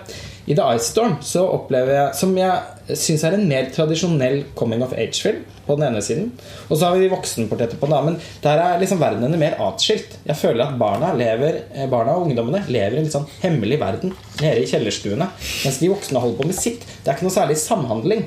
I 0.51 0.55
The 0.57 0.67
Ice 0.75 0.91
Storm 0.91 1.19
så 1.23 1.44
opplever 1.47 1.94
jeg 1.94 2.19
som 2.19 2.33
jeg 2.39 2.97
syns 2.99 3.23
er 3.26 3.37
en 3.37 3.47
mer 3.47 3.69
tradisjonell 3.75 4.41
coming 4.59 4.83
of 4.83 4.94
age-film 4.99 5.44
på 5.67 5.76
den 5.78 5.87
ene 5.87 6.03
siden. 6.03 6.31
Og 6.69 6.75
så 6.75 6.89
har 6.89 6.97
vi 6.97 7.05
de 7.05 7.12
voksenportrettet 7.12 7.78
på 7.78 7.87
den 7.87 7.97
andre. 7.97 8.15
Men 8.17 8.43
der 8.43 8.62
er 8.65 8.81
liksom 8.81 9.03
verdenene 9.03 9.39
mer 9.39 9.59
atskilt. 9.62 10.17
Jeg 10.26 10.39
føler 10.41 10.65
at 10.65 10.78
barna, 10.81 11.12
lever, 11.19 11.62
eh, 11.75 11.87
barna 11.93 12.17
og 12.17 12.26
ungdommene 12.26 12.65
lever 12.67 12.99
i 12.99 13.03
en 13.03 13.07
litt 13.07 13.15
sånn 13.15 13.28
hemmelig 13.44 13.78
verden 13.83 14.15
nede 14.41 14.65
i 14.65 14.69
kjellerstuene. 14.71 15.31
Mens 15.37 15.81
de 15.83 15.93
voksne 15.93 16.25
holder 16.25 16.41
på 16.41 16.51
med 16.51 16.59
sitt. 16.59 16.87
Det 16.89 17.12
er 17.12 17.19
ikke 17.19 17.28
noe 17.28 17.39
særlig 17.39 17.60
samhandling. 17.62 18.26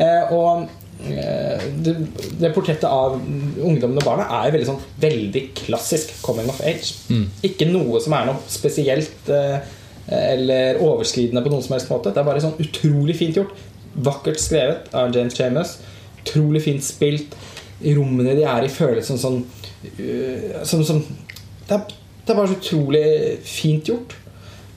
Eh, 0.00 0.34
og 0.34 0.66
eh, 1.06 1.39
det, 1.84 1.94
det 2.40 2.52
portrettet 2.54 2.88
av 2.88 3.16
ungdommen 3.18 3.98
og 4.00 4.06
barna 4.06 4.26
er 4.40 4.52
veldig 4.54 4.68
sånn 4.68 4.80
Veldig 5.00 5.42
klassisk 5.62 6.12
coming 6.24 6.48
of 6.52 6.60
age. 6.66 6.94
Ikke 7.46 7.68
noe 7.70 8.00
som 8.02 8.16
er 8.16 8.28
noe 8.28 8.42
spesielt 8.50 9.30
eh, 9.32 9.60
eller 10.10 10.80
overskridende 10.82 11.42
på 11.44 11.52
noen 11.52 11.62
som 11.64 11.76
helst 11.76 11.90
måte. 11.92 12.12
Det 12.12 12.22
er 12.22 12.26
bare 12.26 12.42
sånn 12.42 12.58
utrolig 12.62 13.16
fint 13.18 13.38
gjort. 13.38 13.54
Vakkert 13.94 14.40
skrevet 14.42 14.90
av 14.96 15.14
James 15.14 15.36
Chamus. 15.38 15.76
Utrolig 16.22 16.64
fint 16.66 16.84
spilt. 16.84 17.36
Rommene 17.80 18.36
de 18.36 18.44
er 18.44 18.66
i, 18.66 18.72
føles 18.72 19.06
som 19.08 19.16
sånn 19.20 19.38
øh, 19.96 20.58
som, 20.68 20.82
som, 20.84 20.98
det, 21.68 21.76
er, 21.78 21.86
det 22.26 22.34
er 22.34 22.36
bare 22.36 22.50
så 22.50 22.58
utrolig 22.58 23.04
fint 23.46 23.88
gjort. 23.88 24.16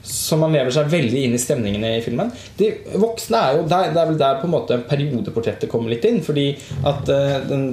Så 0.03 0.37
man 0.39 0.51
lever 0.51 0.73
seg 0.75 0.91
veldig 0.91 1.25
inn 1.25 1.35
i 1.37 1.41
stemningene 1.41 1.95
i 1.97 2.03
filmen. 2.03 2.31
De 2.59 2.69
voksne 2.99 3.39
er 3.39 3.57
jo 3.57 3.67
der, 3.71 3.91
Det 3.93 4.01
er 4.01 4.09
vel 4.11 4.19
der 4.19 4.39
på 4.41 4.49
en 4.49 4.55
måte 4.57 4.79
periodeportrettet 4.89 5.71
kommer 5.71 5.93
litt 5.93 6.05
inn. 6.09 6.19
Fordi 6.25 6.49
at 6.83 7.09
øh, 7.09 7.37
den, 7.47 7.69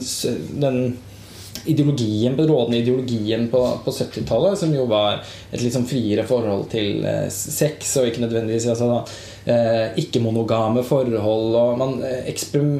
den 0.63 0.83
ideologien, 1.65 2.37
den 2.37 2.49
rådende 2.49 2.79
ideologien 2.79 3.49
på, 3.49 3.79
på 3.85 3.91
70-tallet, 3.91 4.59
som 4.59 4.75
jo 4.75 4.87
var 4.89 5.21
et 5.51 5.61
litt 5.63 5.75
sånn 5.75 5.89
friere 5.89 6.25
forhold 6.29 6.69
til 6.73 7.05
eh, 7.07 7.27
sex, 7.33 7.97
og 8.01 8.09
ikke 8.09 8.23
nødvendigvis 8.25 8.69
altså, 8.73 9.01
eh, 9.45 9.99
ikke-monogame 10.01 10.85
forhold 10.87 11.19
og 11.21 11.75
man, 11.81 11.99
eh, 12.07 12.31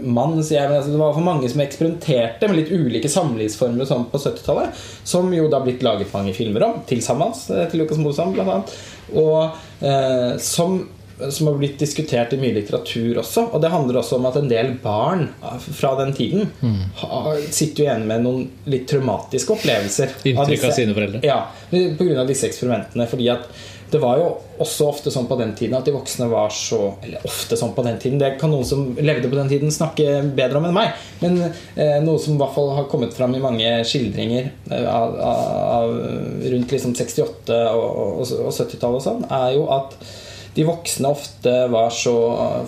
man, 0.05 0.39
jeg, 0.41 0.65
altså, 0.65 0.93
Det 0.93 1.03
var 1.03 1.17
for 1.17 1.27
mange 1.27 1.51
som 1.51 1.65
eksperimenterte 1.65 2.49
med 2.49 2.63
litt 2.63 2.73
ulike 2.73 3.11
samlivsformer 3.13 3.89
sånn 3.89 4.09
på 4.13 4.23
70-tallet, 4.23 4.87
som 5.05 5.29
jo 5.35 5.51
da 5.53 5.63
blitt 5.65 5.85
laget 5.87 6.15
mange 6.15 6.35
filmer 6.37 6.69
om, 6.71 6.81
til 6.89 7.05
sammen, 7.05 7.35
eh, 7.53 7.67
til 7.71 7.85
Lucas 7.85 8.01
Mosam 8.01 8.35
blant 8.37 8.55
annet, 8.55 8.75
og 9.15 9.59
eh, 9.81 10.37
som 10.39 10.83
som 11.29 11.47
har 11.51 11.55
blitt 11.61 11.79
diskutert 11.79 12.33
i 12.33 12.37
mye 12.41 12.55
litteratur 12.57 13.19
også. 13.21 13.43
Og 13.53 13.61
det 13.61 13.69
handler 13.69 13.99
også 14.01 14.17
om 14.17 14.25
at 14.31 14.39
en 14.41 14.47
del 14.49 14.71
barn 14.81 15.27
fra 15.77 15.91
den 15.99 16.15
tiden 16.17 16.47
har, 16.97 17.35
sitter 17.53 17.85
igjen 17.85 18.07
med 18.09 18.25
noen 18.25 18.47
litt 18.73 18.87
traumatiske 18.89 19.53
opplevelser. 19.53 20.15
Inntrykk 20.25 20.41
av 20.41 20.49
disse- 20.55 20.73
sine 20.79 20.97
foreldre. 20.97 21.21
Ja, 21.27 21.43
pga. 21.71 22.25
disse 22.25 22.49
eksperimentene. 22.49 23.05
Fordi 23.11 23.29
at 23.35 23.51
det 23.91 23.99
var 24.03 24.21
jo 24.21 24.29
også 24.63 24.87
ofte 24.91 25.11
sånn 25.13 25.27
på 25.31 25.37
den 25.41 25.53
tiden 25.59 25.75
at 25.79 25.87
de 25.89 25.95
voksne 25.95 26.29
var 26.31 26.53
så 26.55 26.79
Eller 27.03 27.25
ofte 27.27 27.59
sånn 27.59 27.75
på 27.75 27.85
den 27.87 27.99
tiden. 28.03 28.21
Det 28.21 28.37
kan 28.41 28.53
noen 28.53 28.67
som 28.67 28.85
levde 28.99 29.31
på 29.31 29.39
den 29.39 29.51
tiden, 29.51 29.73
snakke 29.75 30.21
bedre 30.37 30.61
om 30.61 30.69
enn 30.69 30.77
meg. 30.77 30.97
Men 31.23 31.39
eh, 31.43 31.99
noe 32.05 32.21
som 32.23 32.37
i 32.37 32.41
hvert 32.41 32.55
fall 32.55 32.73
har 32.77 32.89
kommet 32.93 33.15
fram 33.17 33.35
i 33.37 33.43
mange 33.43 33.71
skildringer 33.89 34.51
eh, 34.71 34.89
av, 34.91 35.17
av, 35.27 35.95
rundt 36.55 36.75
liksom 36.75 36.97
68- 36.99 37.61
og, 37.75 37.87
og, 37.87 38.35
og 38.47 38.53
70-tallet 38.55 39.01
og 39.01 39.07
sånn, 39.07 39.25
er 39.27 39.57
jo 39.57 39.67
at 39.75 39.97
de 40.55 40.67
voksne 40.67 41.11
ofte 41.11 41.53
var 41.71 41.93
så 41.95 42.15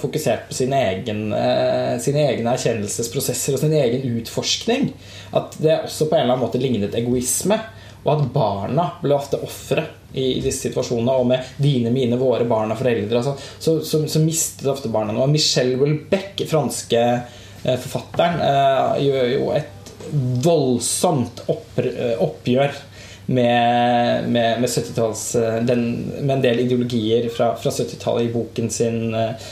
fokusert 0.01 0.47
på 0.49 0.55
sine, 0.55 0.78
egen, 0.92 1.24
eh, 1.35 1.97
sine 2.03 2.22
egne 2.31 2.55
erkjennelsesprosesser 2.55 3.56
og 3.56 3.62
sin 3.62 3.74
egen 3.74 4.06
utforskning 4.21 4.92
at 5.35 5.56
det 5.62 5.81
også 5.88 6.06
på 6.06 6.17
en 6.17 6.24
eller 6.24 6.37
annen 6.37 6.44
måte 6.47 6.60
lignet 6.62 6.94
egoisme. 6.99 7.58
Og 8.02 8.12
at 8.15 8.24
barna 8.35 8.86
ble 9.02 9.15
ofte 9.15 9.40
ofre 9.42 9.85
i, 10.12 10.40
disse 10.42 10.68
situasjonene. 10.68 11.18
Og 11.18 11.28
med 11.31 11.52
dine, 11.62 11.92
mine, 11.94 12.18
våre 12.20 12.47
barn 12.49 12.74
og 12.74 12.81
foreldre. 12.81 13.20
Altså, 13.22 13.36
så, 13.58 13.78
så, 13.86 14.02
så 14.10 14.22
mistet 14.24 14.70
ofte 14.70 14.90
barna 14.92 15.15
noe. 15.15 15.31
Michel 15.31 15.76
Houellebecq, 15.76 16.47
franske 16.51 17.02
eh, 17.02 17.76
forfatteren, 17.76 18.42
eh, 18.49 19.04
gjør 19.06 19.31
jo 19.36 19.52
et 19.56 19.78
voldsomt 20.42 21.44
eh, 21.49 22.17
oppgjør 22.20 22.81
med, 23.26 24.28
med, 24.28 24.60
med 24.60 24.68
70-talls 24.68 25.35
eh, 25.38 25.60
Med 25.62 26.31
en 26.36 26.42
del 26.42 26.65
ideologier 26.65 27.28
fra, 27.33 27.52
fra 27.56 27.70
70-tallet 27.70 28.28
i 28.28 28.33
boken 28.35 28.70
sin 28.70 29.15
eh, 29.15 29.51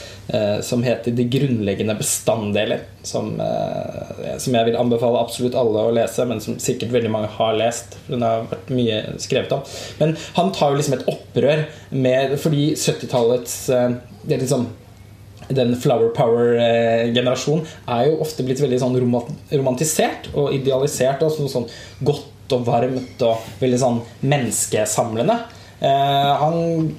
som 0.61 0.83
heter 0.83 1.11
'De 1.11 1.23
grunnleggende 1.23 1.95
bestanddeler'. 1.99 2.79
Som, 3.03 3.41
eh, 3.41 4.37
som 4.37 4.53
jeg 4.53 4.65
vil 4.65 4.77
anbefale 4.77 5.19
absolutt 5.19 5.55
alle 5.55 5.85
å 5.87 5.93
lese, 5.93 6.25
men 6.25 6.39
som 6.39 6.59
sikkert 6.59 6.91
veldig 6.91 7.11
mange 7.11 7.27
har 7.27 7.57
lest. 7.57 7.97
For 8.05 8.15
den 8.15 8.21
har 8.21 8.47
vært 8.51 8.69
mye 8.69 9.19
skrevet 9.19 9.51
om. 9.51 9.63
Men 9.99 10.15
han 10.35 10.51
tar 10.51 10.71
jo 10.71 10.77
liksom 10.77 10.93
et 10.93 11.07
opprør 11.07 11.65
med 11.91 12.39
Fordi 12.39 12.73
70-tallets 12.75 13.69
eh, 13.69 13.97
det 14.23 14.39
liksom 14.39 14.67
den 15.49 15.75
flower 15.75 16.13
power-generasjonen 16.15 17.65
er 17.89 18.05
jo 18.07 18.19
ofte 18.23 18.43
blitt 18.43 18.61
veldig 18.61 18.79
sånn 18.79 18.95
romantisert 19.51 20.29
og 20.33 20.53
idealisert. 20.53 21.23
Og 21.23 21.31
sånn, 21.31 21.49
sånn 21.49 21.67
godt 22.07 22.55
og 22.55 22.65
varmt 22.67 23.25
og 23.25 23.49
veldig 23.59 23.79
sånn 23.81 23.99
menneskesamlende. 24.21 25.39
Eh, 25.81 26.33
han 26.41 26.91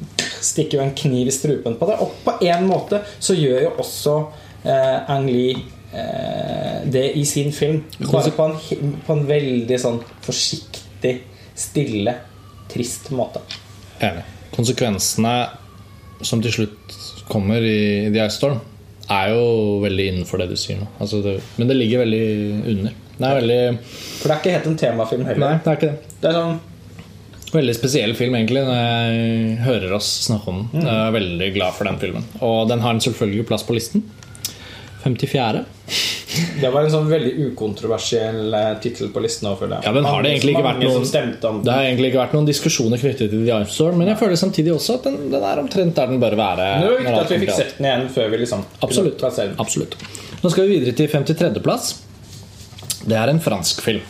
stikker 0.43 0.79
jo 0.79 0.85
en 0.85 0.95
kniv 0.99 1.31
i 1.31 1.35
strupen 1.35 1.77
på 1.79 1.89
det. 1.91 1.99
Og 2.03 2.17
på 2.25 2.35
en 2.49 2.67
måte 2.67 3.03
så 3.23 3.37
gjør 3.39 3.69
jo 3.69 3.73
også 3.85 4.17
eh, 4.67 5.13
Ang 5.13 5.29
Lee 5.31 5.55
eh, 5.95 6.83
det 6.91 7.07
i 7.19 7.25
sin 7.29 7.53
film. 7.55 7.85
Bare 8.03 8.35
på 8.35 8.49
en, 8.49 8.97
på 9.07 9.17
en 9.17 9.25
veldig 9.29 9.79
sånn 9.79 10.01
forsiktig, 10.25 11.15
stille, 11.55 12.17
trist 12.73 13.13
måte. 13.15 13.45
Enig. 14.03 14.27
Konsekvensene 14.53 15.37
som 16.27 16.43
til 16.43 16.55
slutt 16.55 16.99
kommer 17.31 17.63
i 17.65 18.11
The 18.13 18.27
Ice 18.27 18.37
Storm, 18.37 18.59
er 19.13 19.33
jo 19.33 19.79
veldig 19.83 20.05
innenfor 20.11 20.43
det 20.43 20.51
du 20.53 20.59
sier 20.59 20.79
nå. 20.81 20.89
Altså 21.03 21.23
det, 21.25 21.39
men 21.59 21.71
det 21.71 21.79
ligger 21.79 22.03
veldig 22.05 22.27
under. 22.75 22.99
Det 23.13 23.29
er 23.29 23.39
veldig 23.39 23.63
For 23.79 24.27
det 24.27 24.35
er 24.35 24.39
ikke 24.41 24.55
helt 24.57 24.69
en 24.71 24.79
temafilm 24.83 25.25
heller. 25.29 25.43
Nei, 25.43 25.63
det 25.63 25.73
er 25.73 25.81
ikke 25.81 25.91
det. 25.91 26.15
Det 26.23 26.31
er 26.31 26.39
sånn 26.39 26.61
Veldig 27.53 27.75
spesiell 27.77 28.15
film, 28.17 28.35
egentlig, 28.39 28.63
når 28.65 28.79
jeg 28.81 29.57
hører 29.67 29.95
oss 29.99 30.09
snakke 30.29 30.49
om 30.49 30.63
den. 30.73 30.87
Jeg 30.89 31.09
er 31.09 31.15
veldig 31.19 31.49
glad 31.59 31.77
for 31.77 31.89
den 31.91 31.99
filmen. 32.01 32.25
Og 32.41 32.65
den 32.71 32.81
har 32.81 32.95
en 32.97 33.03
selvfølgelig 33.05 33.45
plass 33.51 33.67
på 33.69 33.77
listen. 33.77 34.07
54. 35.03 35.65
Det 36.63 36.69
var 36.73 36.87
en 36.87 36.93
sånn 36.93 37.09
veldig 37.11 37.33
ukontroversiell 37.51 38.55
eh, 38.57 38.69
tittel 38.81 39.11
på 39.13 39.21
listen. 39.21 39.51
føler. 39.59 39.83
Ja, 39.85 39.93
den 39.93 40.07
har 40.09 40.23
det 40.25 40.31
egentlig 40.33 40.55
ikke 40.55 40.65
vært 40.65 40.81
noen 40.81 41.65
Det 41.67 41.75
har 41.75 41.89
egentlig 41.89 42.13
ikke 42.13 42.23
vært 42.23 42.37
noen 42.39 42.49
diskusjoner 42.49 43.03
knyttet 43.03 43.33
til 43.35 43.43
The 43.45 43.59
Ice 43.67 43.89
men 43.99 44.09
jeg 44.09 44.21
føler 44.23 44.41
samtidig 44.41 44.73
også 44.73 44.97
at 45.01 45.09
den, 45.11 45.19
den 45.35 45.45
er 45.45 45.61
omtrent 45.61 45.99
der 45.99 46.09
den 46.09 46.23
bør 46.23 46.39
være. 46.39 46.69
Det 46.81 46.89
var 46.89 47.03
viktig 47.03 47.19
at 47.21 47.35
vi 47.35 47.41
fikk 47.45 47.55
sett 47.59 47.77
den 47.77 47.91
igjen 47.91 48.07
før 48.15 48.33
vi 48.33 48.41
liksom 48.45 48.65
Absolutt. 48.87 49.27
Absolutt. 49.61 49.99
Nå 50.43 50.55
skal 50.55 50.71
vi 50.71 50.79
videre 50.79 50.97
til 50.97 51.11
53.-plass. 51.13 51.93
Det 53.03 53.19
er 53.19 53.35
en 53.35 53.43
fransk 53.43 53.83
film 53.85 54.07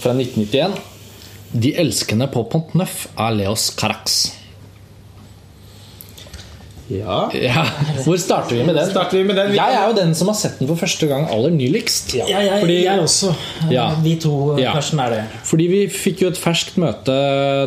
fra 0.00 0.14
1991. 0.16 0.78
De 1.52 1.72
elskende 1.82 2.28
på 2.30 2.44
Pontneuf 2.50 3.08
er 3.18 3.34
Leos 3.34 3.70
Carax. 3.78 4.20
Ja. 6.90 7.28
Ja, 7.38 7.62
Hvor 8.02 8.18
starter 8.18 8.56
vi 8.56 8.64
med 8.66 8.74
den? 8.74 8.88
Starter 8.90 9.20
vi 9.20 9.24
med 9.28 9.36
den? 9.38 9.52
Jeg 9.54 9.74
er 9.78 9.84
jo 9.90 9.94
den 9.94 10.10
som 10.18 10.30
har 10.30 10.34
sett 10.38 10.56
den 10.58 10.66
for 10.70 10.78
første 10.80 11.06
gang 11.10 11.28
aller 11.30 11.52
nyligst. 11.54 12.16
Ja, 12.18 12.26
jeg, 12.26 12.62
Fordi- 12.64 12.80
jeg 12.82 12.98
også. 13.04 13.30
Ja. 13.70 13.84
Vi 14.02 14.16
to 14.18 14.58
Ja. 14.58 14.72
Er 14.74 15.10
det. 15.14 15.24
Fordi 15.44 15.66
vi 15.70 15.86
fikk 15.86 16.22
jo 16.22 16.28
et 16.28 16.38
ferskt 16.38 16.76
møte 16.82 17.14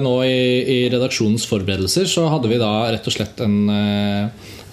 nå 0.03 0.15
i, 0.27 0.63
i 0.67 0.89
redaksjonens 0.91 1.45
forberedelser. 1.47 2.03
Så 2.05 2.27
hadde 2.29 2.49
vi 2.51 2.57
da 2.59 2.91
rett 2.91 3.07
og 3.07 3.13
slett 3.15 3.39
en, 3.39 3.69
eh, 3.69 4.27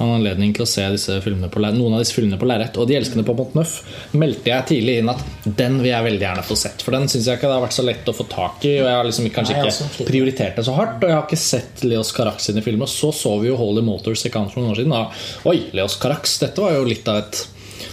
en 0.04 0.15
anledning 0.16 0.52
til 0.56 0.65
å 0.65 0.68
se 0.68 0.84
disse 0.94 1.16
filmene 1.24 1.50
på, 1.52 1.60
noen 1.62 1.97
av 1.97 2.02
disse 2.02 2.16
filmene 2.16 2.38
på 2.40 2.49
lerret. 2.49 2.76
Og 2.81 2.88
'De 2.88 2.97
elskende 2.97 3.24
på 3.26 3.34
Pont 3.36 3.54
Neuf' 3.58 3.81
meldte 4.16 4.50
jeg 4.50 4.66
tidlig 4.70 4.99
inn 5.00 5.12
at 5.12 5.20
den 5.44 5.78
vil 5.83 5.90
jeg 5.90 6.06
veldig 6.06 6.26
gjerne 6.26 6.44
få 6.47 6.56
sett. 6.56 6.83
For 6.83 6.97
den 6.97 7.08
syns 7.08 7.26
jeg 7.28 7.38
ikke 7.38 7.50
det 7.50 7.56
har 7.58 7.65
vært 7.66 7.76
så 7.78 7.84
lett 7.86 8.08
å 8.08 8.16
få 8.16 8.26
tak 8.31 8.65
i. 8.65 8.74
Og 8.81 8.88
jeg 8.88 8.97
har 8.97 9.08
liksom 9.08 9.31
kanskje 9.34 9.56
Nei, 9.58 9.66
ikke 9.68 10.08
prioritert 10.08 10.56
det 10.56 10.65
så 10.66 10.76
hardt. 10.76 11.02
Og 11.02 11.08
jeg 11.08 11.18
har 11.18 11.26
ikke 11.26 11.40
sett 11.44 11.84
Leos 11.84 12.12
Carax 12.16 12.50
sine 12.50 12.62
filmer. 12.62 12.86
Så 12.90 13.12
så 13.12 13.36
vi 13.40 13.49
jo 13.49 13.56
Holy 13.60 13.83
Motors 13.83 14.24
i 14.26 14.31
Cannes 14.33 14.52
for 14.52 14.62
noen 14.62 14.72
år 14.74 14.83
siden. 14.83 14.97
Og, 14.97 15.50
Oi, 15.52 15.58
Leos 15.76 15.99
Carax, 16.00 16.38
dette 16.40 16.60
var 16.65 16.72
jo 16.76 16.84
litt 16.88 17.08
av 17.08 17.22
et 17.24 17.47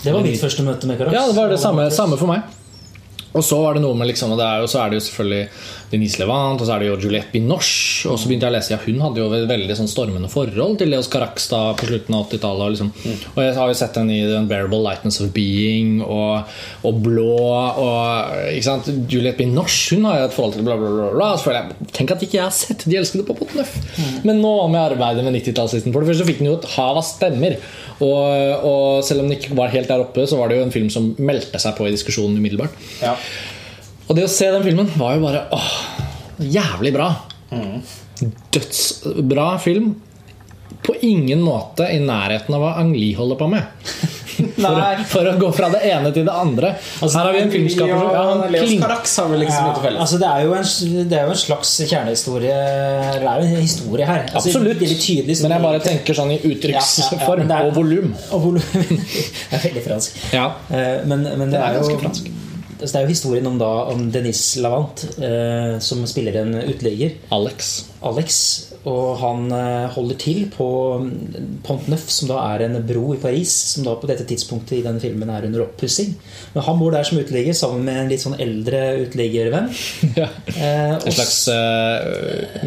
Det 0.04 0.14
var 0.14 0.22
mitt 0.24 0.40
første 0.40 0.64
møte 0.64 0.88
med 0.88 0.98
Carax. 0.98 1.14
ja, 1.14 1.28
det 1.28 1.36
var 1.36 1.50
det 1.50 1.60
samme, 1.60 1.90
samme 1.92 2.18
for 2.18 2.28
meg. 2.28 2.42
Og 3.38 3.44
så 3.44 3.60
var 3.62 3.76
det 3.76 3.84
noe 3.84 3.94
med 3.98 4.08
liksom, 4.10 4.32
og 4.34 4.40
det 4.40 4.46
er 4.48 4.64
jo, 4.64 4.70
så 4.72 4.80
er 4.82 4.90
det 4.90 4.98
jo 4.98 5.06
selvfølgelig 5.08 5.44
Denise 5.92 6.20
Levant, 6.22 6.60
og 6.60 6.68
så 6.68 6.76
er 6.76 6.84
det 6.84 6.90
jo 6.90 6.98
Juliette 7.06 7.32
Binoche. 7.32 8.10
Og 8.12 8.20
så 8.20 8.30
begynte 8.30 8.48
jeg 8.48 8.53
å 8.53 8.58
lese 8.58 8.74
ja, 8.74 8.80
hun 8.84 9.03
hadde 9.06 9.22
jo 9.22 9.28
et 9.38 9.48
veldig 9.50 9.78
sånn 9.80 9.92
stormende 9.92 10.30
forhold 10.32 10.80
til 10.82 10.92
Leos 10.92 11.10
Carax 11.12 11.48
på 11.52 11.88
slutten 11.88 12.18
av 12.18 12.28
80-tallet. 12.28 12.64
Og, 12.66 12.76
liksom. 12.76 13.30
og 13.34 13.42
jeg 13.44 13.56
har 13.58 13.72
jo 13.72 13.78
sett 13.80 14.00
henne 14.00 14.16
i 14.16 14.26
The 14.26 14.42
Unbearable 14.42 14.82
Lightness 14.84 15.22
of 15.24 15.32
Being 15.36 16.02
og, 16.03 16.52
og 16.88 17.02
Blå 17.06 17.38
og 17.38 18.52
ikke 18.52 18.68
sant? 18.68 18.92
Juliette 19.12 19.40
Binoche 19.40 19.98
hun 19.98 20.08
har 20.10 20.22
jo 20.22 20.28
et 20.28 20.36
forhold 20.36 20.58
til 20.58 20.68
bla, 20.68 20.78
bla, 20.80 20.92
bla. 20.92 21.10
bla. 21.16 21.32
Så 21.38 21.48
føler 21.50 21.62
jeg, 21.62 21.92
Tenk 21.98 22.14
at 22.14 22.24
ikke 22.26 22.40
jeg 22.40 22.46
har 22.46 22.56
sett 22.56 22.84
De 22.88 22.98
elskede 23.00 23.26
på 23.28 23.36
Potnøff! 23.38 23.76
Neuf. 23.78 24.24
Men 24.28 24.42
nå 24.44 24.53
med 24.72 24.82
arbeidet 24.84 25.26
med 25.26 25.36
90-tallslisten 25.40 25.94
For 25.96 26.03
det 26.03 26.12
første 26.12 26.26
så 26.26 26.30
fikk 26.30 26.42
den 26.42 26.52
jo 26.52 26.58
et 26.60 26.72
hav 26.76 27.00
av 27.00 27.06
stemmer. 27.06 27.58
Og, 28.03 28.66
og 28.68 29.06
selv 29.06 29.24
om 29.24 29.30
den 29.30 29.38
ikke 29.40 29.58
var 29.58 29.74
helt 29.74 29.90
der 29.90 30.03
oppe, 30.03 30.28
så 30.30 30.40
var 30.40 30.52
det 30.52 30.60
jo 30.60 30.66
en 30.68 30.74
film 30.74 30.90
som 30.94 31.14
meldte 31.18 31.62
seg 31.62 31.78
på 31.78 31.88
i 31.88 31.94
diskusjonen 31.96 32.38
umiddelbart. 32.38 32.76
Ja. 33.02 33.16
Og 34.08 34.16
det 34.16 34.24
å 34.28 34.32
se 34.32 34.48
den 34.54 34.64
filmen 34.66 34.90
var 34.98 35.16
jo 35.18 35.24
bare 35.26 35.46
åh, 35.56 35.72
jævlig 36.40 36.94
bra. 36.96 37.10
Dødsbra 38.56 39.50
film. 39.60 39.96
På 40.84 40.94
ingen 41.04 41.42
måte 41.44 41.88
i 41.92 41.98
nærheten 42.00 42.54
av 42.56 42.62
hva 42.64 42.76
Ang 42.80 42.94
Lee 42.96 43.16
holder 43.18 43.40
på 43.40 43.48
med. 43.52 43.68
For, 44.38 44.76
for 45.10 45.26
å 45.26 45.32
gå 45.42 45.48
fra 45.56 45.68
det 45.74 45.80
ene 45.90 46.12
til 46.14 46.22
det 46.28 46.34
andre. 46.34 46.70
Her 47.02 47.10
har 47.16 47.32
vi 47.34 47.40
en 47.42 47.50
filmskaper 47.50 47.94
som 47.98 48.12
ja, 48.14 48.20
han 48.28 48.52
Leos 48.54 48.68
klink- 48.68 48.84
Carax 48.84 49.16
har 49.18 49.32
vel 49.32 49.46
ikke 49.48 49.54
så 49.56 49.62
mye 49.64 49.74
til 49.80 49.86
felles. 49.88 50.02
Altså, 50.04 50.20
det, 50.22 50.28
er 50.30 50.44
jo 50.46 50.52
en, 50.60 51.08
det 51.10 51.18
er 51.18 51.24
jo 51.26 51.34
en 51.34 51.40
slags 51.42 51.72
kjernehistorie 51.90 52.58
Det 53.18 53.32
er 53.32 53.42
jo 53.42 53.48
en 53.48 53.64
historie 53.66 54.06
her. 54.10 54.28
Altså, 54.28 54.44
Absolutt. 54.52 54.78
Det 54.84 54.92
er 54.92 55.02
tydelig 55.02 55.38
Men 55.42 55.56
jeg 55.56 55.66
bare 55.66 55.82
tenker 55.88 56.20
sånn 56.20 56.36
i 56.36 56.38
uttrykksform 56.52 57.50
ja, 57.50 57.64
og 57.66 57.74
volum. 57.80 58.14
Og 58.38 58.44
volum. 58.46 58.68
det 58.94 59.58
er 59.58 59.66
veldig 59.66 59.86
fransk. 59.90 60.22
Ja. 60.38 60.46
Eh, 60.70 61.00
Men, 61.10 61.26
men 61.26 61.48
det, 61.50 61.56
Det 61.58 61.64
er 61.64 61.66
er, 61.72 61.80
jo 61.80 61.88
ganske 61.88 62.02
fransk. 62.06 62.30
Det 62.80 62.90
er 62.94 63.06
jo 63.08 63.14
historien 63.14 63.48
om, 63.50 63.58
da, 63.58 63.70
om 63.94 64.08
Denise 64.14 64.62
Lavant, 64.62 65.04
eh, 65.18 65.78
som 65.84 66.06
spiller 66.10 66.42
en 66.42 66.54
uteligger. 66.62 67.18
Alex. 67.34 67.88
Alex. 68.06 68.67
Og 68.88 69.18
han 69.20 69.48
eh, 69.52 69.88
holder 69.96 70.18
til 70.22 70.44
på 70.53 70.68
mm, 71.02 71.60
Pont 71.66 71.88
Neuf, 71.92 72.06
som 72.14 72.30
da 72.32 72.38
er 72.53 72.64
en 72.68 72.78
bro 72.88 73.14
i 73.16 73.20
Paris, 73.22 73.52
som 73.74 73.84
da 73.88 73.96
på 74.00 74.08
dette 74.10 74.24
tidspunktet 74.30 74.78
i 74.80 74.84
denne 74.86 75.02
filmen 75.03 75.30
er 75.34 75.48
under 75.50 75.66
oppussing. 75.66 76.14
Men 76.53 76.64
han 76.68 76.80
bor 76.80 76.94
der 76.96 77.03
som 77.08 77.20
uteligger 77.20 77.58
sammen 77.58 77.84
med 77.88 78.00
en 78.03 78.12
litt 78.14 78.24
sånn 78.24 78.38
eldre 78.40 78.84
uteliggervenn. 79.06 79.70
Ja. 80.18 80.30
Eh, 80.56 80.94
En 81.08 81.14
slags 81.14 81.44
uh, 81.52 82.64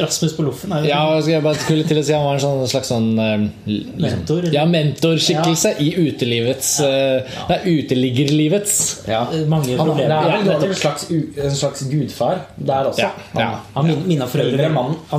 Rasmus 0.00 0.34
på 0.36 0.42
loffen 0.44 0.72
er 0.74 0.82
jo 0.84 0.90
Ja, 0.90 1.02
jeg 1.24 1.42
bare 1.44 1.56
skulle 1.60 1.86
til 1.88 2.00
å 2.00 2.02
si 2.04 2.12
han 2.14 2.24
var 2.26 2.36
en 2.36 2.42
sånn, 2.42 2.64
slags 2.70 2.90
sånn 2.90 3.08
liksom, 3.16 4.00
Mentor, 4.02 4.40
eller? 4.42 4.56
Ja, 4.56 4.64
mentorskikkelse 4.68 5.72
i 5.84 5.90
utelivets 6.08 6.72
ja. 6.82 7.46
Nei, 7.50 7.58
uteliggerlivets. 7.78 8.74
Ja. 9.08 9.22
mange 9.50 9.76
Han, 9.78 9.92
det 9.94 9.94
problemer. 9.94 10.16
er 10.16 10.44
vel 10.44 10.50
Ja, 10.50 10.58
en 10.70 10.76
slags, 10.82 11.06
en 11.10 11.56
slags 11.56 11.84
gudfar 11.90 12.42
der 12.56 12.90
også. 12.90 13.06
Ja, 13.06 13.12
ja. 13.40 13.48
Han 13.76 13.88
min- 13.88 14.04
minner 14.08 14.30
for 14.30 14.42
øvrig. 14.44 14.70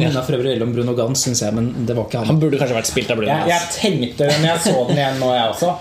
Han 0.02 0.10
minner 0.10 0.26
for 0.28 0.38
øvrig 0.40 0.52
veldig 0.56 0.68
om 0.70 0.74
Bruno 0.78 0.96
Gans, 0.98 1.24
syns 1.28 1.42
jeg, 1.46 1.54
men 1.58 1.72
det 1.86 1.96
var 1.98 2.08
ikke 2.10 2.22
han. 2.24 2.32
Han 2.34 2.40
burde 2.42 2.58
kanskje 2.62 2.76
vært 2.80 2.90
spilt 2.94 3.12
av 3.14 3.22
Bruno. 3.22 3.30
Jeg, 3.32 3.54
jeg 3.54 3.62
tenkte 3.78 4.32
når 4.32 4.50
jeg 4.52 4.66
så 4.66 4.74
den 4.90 4.98
igjen 5.04 5.22
nå, 5.22 5.30
jeg 5.38 5.54
også, 5.54 5.76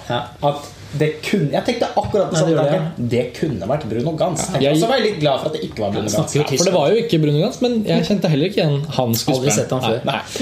at 0.51 0.69
det 0.90 1.06
kunne, 1.22 1.53
jeg 1.54 1.62
tenkte 1.69 1.86
akkurat 1.94 2.24
Ja, 2.24 2.31
det 2.33 2.38
samme 2.40 2.51
gjorde 2.51 2.70
tanke. 2.72 3.04
Det 3.12 3.20
kunne 3.36 3.67
vært 3.70 3.85
Bruno 3.92 4.12
Gans. 4.19 4.40
Jeg 4.56 4.62
Jeg- 4.65 4.72
også 4.74 4.88
var 4.90 4.97
jeg 4.99 5.04
litt 5.04 5.20
glad 5.20 5.36
for 5.38 5.47
at 5.47 5.53
det 5.54 5.60
ikke 5.69 5.78
var 5.85 5.92
Bruno 5.94 6.10
Gans. 6.10 6.33
For 6.35 6.65
det 6.67 6.72
var 6.74 6.88
jo 6.90 6.97
ikke 7.04 7.20
Bruno 7.22 7.38
Gans, 7.44 7.60
men 7.62 7.76
jeg 7.86 8.06
kjente 8.08 8.28
heller 8.33 8.47
ikke 8.51 8.58
igjen 8.65 8.81
han 8.97 9.15
skuespilleren. 9.15 9.70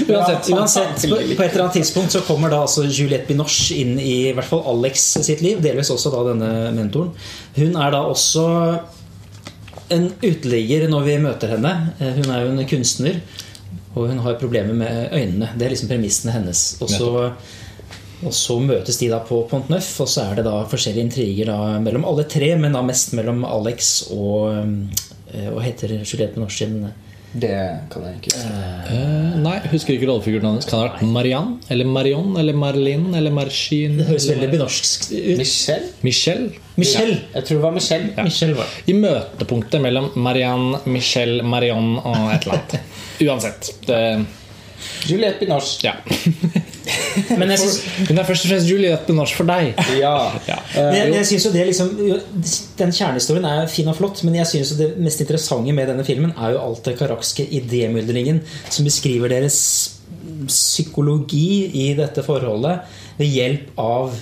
Uansett. 0.09 0.49
Uansett, 0.57 1.05
på, 1.05 1.19
på 1.37 1.43
et 1.45 1.51
eller 1.53 1.63
annet 1.67 1.77
tidspunkt 1.77 2.11
så 2.17 2.21
kommer 2.25 2.49
da 2.49 2.63
altså 2.65 2.87
Juliette 2.89 3.27
Binoche 3.29 3.77
inn 3.77 3.93
i, 4.01 4.15
i 4.29 4.33
hvert 4.33 4.49
fall 4.49 4.63
Alex 4.73 5.05
sitt 5.21 5.43
liv. 5.45 5.61
Delvis 5.61 5.91
også 5.93 6.09
da 6.17 6.23
denne 6.31 6.49
mentoren. 6.73 7.13
Hun 7.59 7.77
er 7.77 7.91
da 7.93 8.01
også 8.09 8.47
en 9.93 10.09
uteligger 10.21 10.87
når 10.91 11.05
vi 11.07 11.17
møter 11.21 11.53
henne. 11.55 11.75
Eh, 11.99 12.11
Hun 12.19 12.29
er 12.33 12.43
jo 12.45 12.51
en 12.53 12.65
kunstner, 12.69 13.21
og 13.99 14.11
hun 14.11 14.21
har 14.23 14.37
problemer 14.39 14.77
med 14.77 15.11
øynene. 15.15 15.51
Det 15.57 15.65
er 15.65 15.73
liksom 15.73 15.91
premissene 15.91 16.35
hennes. 16.35 16.63
Og 16.79 16.91
så, 16.91 17.09
og 18.23 18.35
så 18.35 18.57
møtes 18.63 18.99
de 19.01 19.09
da 19.11 19.19
på 19.25 19.41
Pont 19.51 19.69
Neuf, 19.71 19.91
og 19.99 20.09
så 20.11 20.29
er 20.29 20.39
det 20.39 20.47
da 20.47 20.61
forskjellige 20.71 21.09
intriger 21.09 21.51
da 21.51 21.77
mellom 21.83 22.07
alle 22.07 22.25
tre, 22.31 22.53
men 22.59 22.75
da 22.75 22.83
mest 22.85 23.13
mellom 23.17 23.43
Alex 23.47 23.93
og 24.15 24.55
eh, 24.55 25.45
Hva 25.53 25.61
heter 25.61 25.99
Juliette 25.99 26.33
Binoche 26.33 26.63
sin 26.65 26.79
Det 27.31 27.57
kan 27.93 28.05
jeg 28.07 28.15
ikke 28.17 28.31
huske. 28.33 28.53
Uh, 28.89 29.35
nei, 29.43 29.55
husker 29.69 29.93
ikke 29.93 30.07
rollefiguren 30.09 30.47
hans. 30.49 30.65
Kan 30.65 30.79
det 30.79 30.87
ha 30.87 30.95
vært 30.95 31.11
Marianne? 31.13 31.59
Eller 31.69 31.85
Marion? 31.85 32.31
Eller 32.41 32.57
Marlin? 32.57 33.03
Eller 33.19 33.35
Marchin? 33.35 33.99
Det 33.99 34.07
høres 34.07 34.25
veldig 34.31 34.49
binochsk 34.55 35.05
ut. 35.11 35.37
Michelle? 35.37 35.91
Michelle? 36.01 36.49
Michelle. 36.79 37.19
Jeg 37.35 37.45
tror 37.45 37.59
det 37.59 37.63
var 37.67 37.75
Michelle. 37.75 38.09
Michelle 38.25 38.57
var. 38.57 38.73
I 38.89 38.97
møtepunktet 38.97 39.83
mellom 39.83 40.09
Marianne, 40.17 40.81
Michelle, 40.89 41.43
Marion 41.45 41.99
og 42.01 42.31
et 42.33 42.47
eller 42.47 42.57
annet. 42.57 42.95
Uansett. 43.27 43.71
Det, 43.85 44.01
Juliette 45.11 45.39
Binoche. 45.43 45.85
ja. 45.85 45.93
Men 47.39 47.53
jeg 47.53 47.59
synes, 47.63 47.77
Hun 48.07 48.17
er 48.17 48.27
først 48.27 48.45
og 48.45 48.51
fremst 48.53 48.69
Juliette 48.69 49.05
Binoche 49.07 49.37
for 49.37 49.49
deg. 49.49 49.73
Ja. 49.99 50.15
Ja. 50.47 50.57
men 50.75 50.97
jeg, 50.97 51.13
jeg 51.19 51.29
synes 51.31 51.45
jo 51.45 51.51
det 51.53 51.67
liksom 51.69 51.91
Den 52.79 52.95
kjernehistorien 52.95 53.47
er 53.49 53.69
fin 53.71 53.91
og 53.91 53.97
flott, 53.99 54.23
men 54.27 54.39
jeg 54.39 54.49
synes 54.49 54.73
jo 54.73 54.79
det 54.81 54.89
mest 55.01 55.21
interessante 55.23 55.75
med 55.75 55.91
denne 55.91 56.05
filmen 56.07 56.33
er 56.35 56.55
jo 56.55 56.63
alt 56.63 56.83
det 56.87 56.97
karakske 56.99 57.45
idémyldringen 57.59 58.41
som 58.69 58.87
beskriver 58.87 59.31
deres 59.31 59.59
psykologi 60.49 61.69
i 61.85 61.87
dette 61.97 62.23
forholdet 62.25 62.79
ved 63.19 63.33
hjelp 63.33 63.79
av 63.79 64.13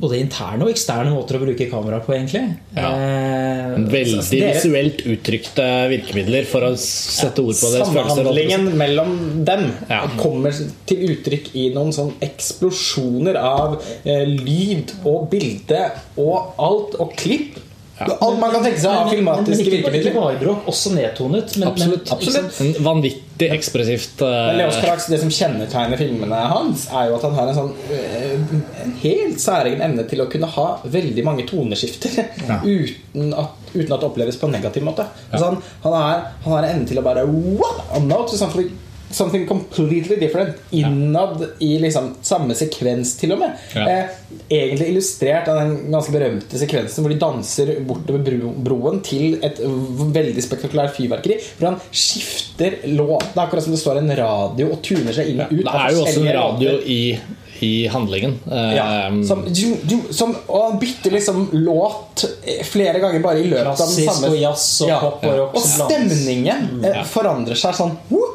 både 0.00 0.18
interne 0.20 0.66
og 0.66 0.70
eksterne 0.72 1.12
måter 1.14 1.38
å 1.38 1.42
bruke 1.44 1.66
kamera 1.70 2.00
på, 2.04 2.12
egentlig. 2.16 2.42
Ja. 2.76 2.90
Eh, 2.92 3.76
Veldig 3.86 4.18
altså, 4.20 4.40
visuelt 4.40 5.02
uttrykte 5.08 5.66
virkemidler 5.92 6.48
for 6.48 6.66
å 6.68 6.72
sette 6.80 7.44
ord 7.44 7.56
på 7.56 7.70
det. 7.72 7.82
Samhandlingen 7.86 8.70
mellom 8.76 9.14
dem 9.46 9.70
Ja. 9.90 10.02
kommer 10.20 10.52
til 10.86 11.06
uttrykk 11.14 11.52
i 11.54 11.68
noen 11.74 11.92
sånn 11.96 12.12
eksplosjoner 12.20 13.36
av 13.40 13.78
eh, 14.04 14.24
lyd 14.26 14.92
og 15.04 15.30
bilde 15.32 15.84
og 16.16 16.54
alt, 16.58 16.98
og 17.00 17.16
klipp 17.16 17.56
Alt 17.98 18.38
man 18.38 18.50
kan 18.52 18.64
tenke 18.64 18.80
seg 18.80 18.92
av 18.92 19.08
filmatiske 19.08 19.64
ikke- 19.72 19.92
Ikke 20.00 20.12
bare 20.14 20.36
bråk, 20.40 20.66
også 20.68 20.92
nedtonet. 20.92 21.56
Men, 21.56 21.68
Absolutt. 21.68 22.10
Men, 22.10 22.16
absolutt. 22.18 22.80
Vanvittig 22.84 23.48
ekspressivt 23.52 24.20
Uh... 24.20 24.28
Men 24.28 24.58
Leos 24.58 24.76
Carax, 24.82 25.06
Det 25.06 25.20
som 25.20 25.30
kjennetegner 25.32 25.96
filmene 26.00 26.40
hans, 26.52 26.86
er 26.92 27.08
jo 27.08 27.16
at 27.16 27.22
han 27.22 27.34
har 27.38 27.48
en 27.48 27.54
sånn 27.56 27.72
eh, 27.92 28.36
En 28.84 28.94
helt 29.02 29.40
særegen 29.40 29.80
evne 29.84 30.04
til 30.08 30.20
å 30.24 30.28
kunne 30.32 30.46
ha 30.46 30.66
veldig 30.84 31.24
mange 31.24 31.46
toneskifter 31.48 32.20
uten, 32.64 33.32
at, 33.32 33.56
uten 33.74 33.92
at 33.92 34.00
det 34.00 34.10
oppleves 34.10 34.36
på 34.40 34.48
en 34.50 34.56
negativ 34.58 34.84
måte. 34.84 35.08
Altså 35.30 35.52
han, 35.52 35.62
han, 35.84 35.96
er, 36.00 36.26
han 36.44 36.52
har 36.52 36.62
en 36.64 36.74
evne 36.74 36.88
til 36.92 37.00
å 37.00 37.06
bare 37.06 37.24
What? 37.26 37.80
I'm 37.96 38.08
to 38.12 38.36
something, 39.10 39.46
completely 39.46 40.16
different. 40.16 40.56
Innad 40.70 41.44
i 41.62 41.78
liksom 41.78 42.14
samme 42.22 42.54
sekvens, 42.58 43.14
til 43.20 43.32
og 43.36 43.38
med. 43.44 43.52
Ja. 43.74 43.86
Eh, 43.88 44.04
egentlig 44.48 44.88
illustrert 44.92 45.48
av 45.48 45.60
den 45.60 45.76
ganske 45.92 46.12
berømte 46.14 46.58
sekvensen 46.60 47.04
hvor 47.04 47.12
de 47.14 47.18
danser 47.20 47.72
bortover 47.86 48.24
bro, 48.26 48.52
broen 48.66 49.00
til 49.06 49.38
et 49.46 49.60
veldig 49.62 50.42
spektakulært 50.44 50.96
fyrverkeri. 50.98 51.38
Hvor 51.58 51.72
han 51.72 51.80
skifter 51.90 52.78
låt. 52.96 53.32
Det 53.32 53.40
er 53.40 53.46
akkurat 53.46 53.64
som 53.66 53.74
det 53.76 53.80
står 53.82 54.02
en 54.02 54.14
radio 54.18 54.70
og 54.74 54.82
tuner 54.86 55.12
seg 55.16 55.32
inn 55.34 55.42
og 55.46 55.52
ut. 55.52 55.64
Det 55.66 55.74
er 55.82 55.96
jo 55.96 56.04
også 56.06 56.22
en 56.26 56.32
radio 56.36 56.76
i, 56.84 57.00
i 57.64 57.72
handlingen. 57.92 58.38
Eh, 58.50 58.72
Ja, 58.76 58.86
som, 59.28 59.44
du, 59.48 59.76
du, 59.88 59.96
som, 60.12 60.34
og 60.46 60.64
han 60.70 60.78
bytter 60.82 61.14
liksom 61.14 61.46
låt 61.52 62.26
eh, 62.44 62.64
flere 62.66 63.00
ganger 63.00 63.22
bare 63.24 63.40
i 63.40 63.48
løpet 63.48 63.80
av 63.80 63.86
den 63.86 64.08
samme 64.10 64.32
og 64.34 64.40
jazz 64.40 64.66
og 64.84 64.92
pop 65.00 65.24
og 65.30 65.38
rock 65.40 65.56
Og 65.56 65.64
stemningen 65.64 66.84
eh, 66.84 67.02
forandrer 67.08 67.56
seg 67.58 67.76
sånn 67.78 67.94
woo. 68.10 68.25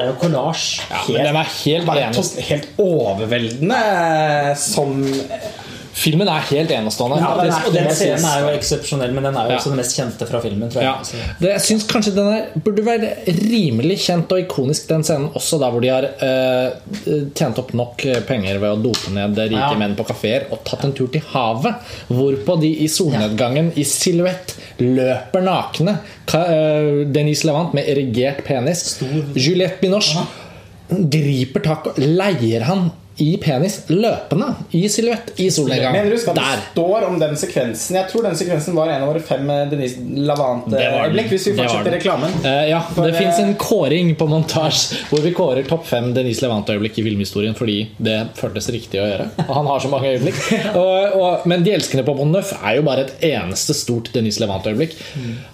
Det 0.00 0.06
er 0.06 0.12
jo 0.14 0.18
collage. 0.22 0.80
ja, 0.88 1.00
men 1.12 1.26
den 1.28 1.36
er 1.36 1.48
helt 1.60 1.90
helt, 1.92 2.38
helt 2.48 2.68
overveldende 2.80 3.80
eh, 3.84 4.54
som 4.56 4.94
Filmen 5.92 6.28
er 6.30 6.44
helt 6.50 6.70
enestående. 6.70 7.16
Ja, 7.20 7.30
den, 7.40 7.50
er, 7.52 7.64
den 7.74 7.88
scenen 7.96 8.24
er 8.30 8.44
jo 8.44 8.50
eksepsjonell, 8.54 9.12
men 9.16 9.26
den 9.26 9.36
er 9.36 9.48
jo 9.50 9.56
også 9.56 9.72
den 9.72 9.80
mest 9.80 9.96
kjente 9.98 10.26
fra 10.28 10.40
filmen. 10.44 10.70
Tror 10.70 10.84
jeg. 10.84 10.90
Ja. 11.18 11.32
Det, 11.40 11.50
jeg 11.50 11.64
syns 11.66 11.86
kanskje 11.90 12.12
den 12.16 12.28
er, 12.30 12.44
burde 12.64 12.84
være 12.86 13.10
rimelig 13.40 13.98
kjent 14.06 14.32
og 14.32 14.42
ikonisk, 14.44 14.86
den 14.90 15.04
scenen. 15.06 15.28
Også 15.36 15.58
der 15.60 15.74
hvor 15.74 15.82
de 15.84 15.90
har 15.90 16.06
uh, 16.22 17.10
tjent 17.36 17.58
opp 17.60 17.74
nok 17.76 18.04
eh, 18.06 18.20
penger 18.28 18.60
ved 18.62 18.76
å 18.76 18.80
dope 18.86 19.12
ned 19.16 19.38
rike 19.40 19.58
Ja. 19.60 19.72
menn 19.80 19.96
på 19.98 20.06
kafeer 20.08 20.46
og 20.54 20.62
tatt 20.68 20.86
en 20.86 20.94
tur 20.96 21.10
til 21.12 21.24
havet. 21.32 21.90
Hvorpå 22.08 22.56
de 22.62 22.70
i 22.84 22.88
solnedgangen 22.90 23.72
i 23.80 23.84
silhuett 23.88 24.54
løper 24.80 25.42
nakne. 25.44 25.98
Eh, 26.30 27.02
Denise 27.10 27.48
Levant 27.50 27.74
med 27.76 27.90
erigert 27.90 28.44
penis. 28.46 29.00
Juliette 29.34 29.80
Binoche 29.82 30.22
griper 30.90 31.62
tak 31.62 31.92
og 31.92 31.98
leier 32.02 32.64
han 32.66 32.88
i 33.16 33.36
penis 33.42 33.82
løpende 33.88 34.46
i 34.76 34.88
silhuett 34.88 35.32
i 35.40 35.50
solnedgang. 35.52 35.92
Mener 35.92 36.14
du 36.14 36.18
skal 36.20 36.36
det 36.38 36.46
står 36.70 37.06
om 37.08 37.18
den 37.20 37.36
sekvensen? 37.36 37.98
Jeg 37.98 38.08
tror 38.10 38.24
den 38.28 38.36
sekvensen 38.38 38.76
var 38.76 38.88
en 38.92 39.04
av 39.04 39.10
våre 39.10 39.22
fem 39.24 39.50
eh, 39.50 39.64
Denise 39.70 40.00
Lavante-øyeblikk. 40.00 41.28
Hvis 41.34 41.48
vi 41.50 41.54
fortsetter 41.58 41.94
reklamen. 41.98 42.32
Uh, 42.44 42.64
ja, 42.70 42.80
For, 42.86 43.04
det 43.08 43.18
fins 43.18 43.36
eh, 43.36 43.48
en 43.48 43.56
kåring 43.60 44.14
på 44.18 44.28
montasje 44.30 45.02
hvor 45.10 45.24
vi 45.24 45.34
kårer 45.36 45.68
topp 45.68 45.84
fem 45.90 46.10
Denise 46.16 46.46
Levante-øyeblikk 46.46 47.00
i 47.02 47.06
filmhistorien 47.10 47.56
fordi 47.58 47.78
det 48.00 48.16
føltes 48.38 48.70
riktig 48.72 49.02
å 49.02 49.08
gjøre. 49.10 49.28
Og 49.46 49.52
han 49.58 49.70
har 49.72 49.84
så 49.84 49.92
mange 49.92 50.14
øyeblikk. 50.14 50.40
Og, 50.80 51.14
og, 51.18 51.46
men 51.50 51.64
De 51.64 51.72
elskende 51.74 52.04
på 52.06 52.14
Neuf 52.30 52.52
er 52.56 52.76
jo 52.78 52.84
bare 52.86 53.04
et 53.06 53.24
eneste 53.26 53.74
stort 53.76 54.10
Denise 54.14 54.40
Levante-øyeblikk. 54.42 54.94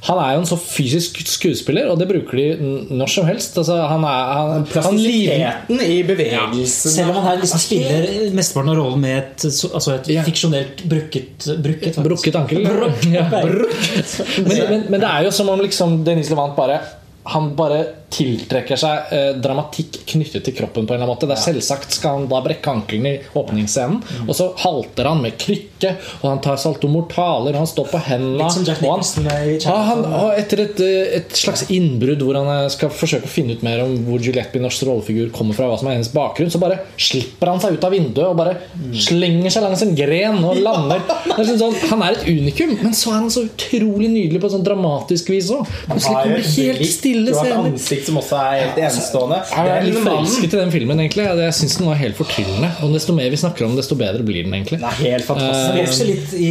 Han 0.06 0.20
er 0.22 0.34
jo 0.36 0.42
en 0.42 0.48
så 0.48 0.58
fysisk 0.60 1.18
skuespiller, 1.26 1.88
og 1.90 1.98
det 2.00 2.08
bruker 2.10 2.38
de 2.38 2.46
når 2.94 3.10
som 3.10 3.26
helst. 3.28 3.56
Altså, 3.58 3.78
han 3.88 4.04
er 4.06 4.32
han, 4.36 4.52
han 4.52 4.66
Plastisiteten 4.70 5.82
i 5.82 5.98
bevegelsen 6.06 6.94
Selv 6.94 7.12
om 7.12 7.20
han 7.20 7.28
her 7.30 7.45
liksom 7.46 7.62
spiller 7.62 8.34
mesteparten 8.36 8.72
av 8.74 8.78
rollen 8.80 9.00
med 9.06 9.16
et, 9.18 9.46
altså 9.46 9.96
et 9.96 10.12
fiksjonelt 10.26 10.84
brukket 10.90 11.48
Brukket. 11.62 11.98
Brukket 12.04 12.38
ankel. 12.42 12.66
Brukket 12.66 13.08
Ja, 13.14 13.26
brukket. 13.30 14.14
Men, 14.46 14.62
men, 14.70 14.86
men 14.90 15.02
det 15.02 15.08
er 15.08 15.26
jo 15.26 15.34
som 15.34 15.48
om 15.52 15.62
liksom 15.62 16.00
Denise 16.06 16.34
Levant 16.34 16.56
bare 16.58 16.80
han 17.26 17.48
bare 17.58 17.80
tiltrekker 18.16 18.80
seg 18.80 19.12
eh, 19.12 19.30
dramatikk 19.42 20.00
knyttet 20.08 20.44
til 20.46 20.54
kroppen. 20.56 20.86
på 20.86 20.94
en 20.94 21.00
eller 21.00 21.06
annen 21.06 21.14
måte 21.14 21.28
Det 21.28 21.36
er 21.36 21.42
Selvsagt 21.46 21.92
skal 21.98 22.16
han 22.20 22.28
da 22.30 22.40
brekke 22.44 22.72
ankelen 22.72 23.06
i 23.10 23.14
åpningsscenen, 23.36 24.02
Mm. 24.06 24.28
og 24.28 24.34
så 24.38 24.46
halter 24.62 25.04
han 25.08 25.20
med 25.22 25.36
krykke, 25.38 25.90
og 26.22 26.26
han 26.30 26.40
tar 26.44 26.56
saltomortaler, 26.60 27.52
og 27.54 27.60
han 27.62 27.66
står 27.70 27.88
på 27.90 28.00
hendene 28.06 28.38
Litt 28.44 28.52
som 28.52 28.64
Jack 28.64 28.82
og 28.82 28.88
han- 28.90 29.24
Nicholson 29.26 29.66
ja, 29.66 29.76
han, 29.90 30.04
og 30.04 30.32
Etter 30.38 30.60
et, 30.64 30.80
eh, 30.80 31.16
et 31.18 31.30
slags 31.36 31.64
innbrudd 31.70 32.22
hvor 32.24 32.34
han 32.38 32.48
eh, 32.64 32.68
skal 32.72 32.88
forsøke 32.90 33.24
å 33.28 33.32
finne 33.32 33.52
ut 33.56 33.62
mer 33.66 33.82
om 33.84 33.94
hvor 34.06 34.18
Juliette 34.22 34.52
Binoches 34.52 34.82
rollefigur 34.88 35.30
kommer 35.32 35.54
fra, 35.54 35.68
hva 35.68 35.78
som 35.78 35.88
er 35.88 35.96
hennes 35.98 36.12
bakgrunn, 36.12 36.50
så 36.52 36.60
bare 36.62 36.78
slipper 36.96 37.46
han 37.52 37.60
seg 37.60 37.76
ut 37.78 37.84
av 37.84 37.92
vinduet 37.92 38.26
og 38.30 38.36
bare 38.36 38.56
slenger 38.96 39.50
seg 39.52 39.62
langs 39.66 39.82
en 39.84 39.94
gren 39.98 40.42
og 40.46 40.56
lander. 40.62 41.02
Er 41.36 41.44
sånn, 41.44 41.74
han 41.90 42.02
er 42.06 42.14
et 42.16 42.24
unikum, 42.30 42.70
men 42.82 42.94
så 42.96 43.10
er 43.12 43.18
han 43.20 43.30
så 43.32 43.42
utrolig 43.44 44.08
nydelig 44.08 44.40
på 44.40 44.48
sånn 44.52 44.64
dramatisk 44.64 45.28
vis 45.34 45.50
òg. 45.52 45.66
Plutselig 45.86 46.14
kommer 46.16 46.40
det 46.40 46.52
helt 46.56 46.86
stille 46.88 47.34
scener. 47.36 47.76
Som 48.06 48.18
også 48.20 48.36
er 48.40 48.60
helt 48.62 48.78
enestående. 48.86 49.38
Jeg 49.50 49.72
er 49.76 49.84
litt 49.86 49.96
Den 49.98 50.06
forelsket 50.06 50.54
i 50.56 50.60
den 50.60 50.72
filmen. 50.74 51.00
egentlig 51.02 51.24
Jeg 51.26 51.54
synes 51.58 51.76
den 51.80 51.86
var 51.90 51.98
helt 52.00 52.16
fortryllende. 52.18 52.70
Og 52.86 52.94
desto 52.96 53.12
mer 53.16 53.30
vi 53.34 53.40
snakker 53.40 53.66
om 53.66 53.74
det, 53.76 53.82
desto 53.84 53.98
bedre 54.00 54.22
blir 54.26 54.46
den 54.46 54.54
egentlig. 54.56 54.78
Det 54.82 54.90
er 54.92 55.00
helt 55.02 55.26
fantastisk. 55.28 55.74
Den 55.74 55.80
vokser 55.86 56.10
litt 56.10 56.34
i, 56.38 56.50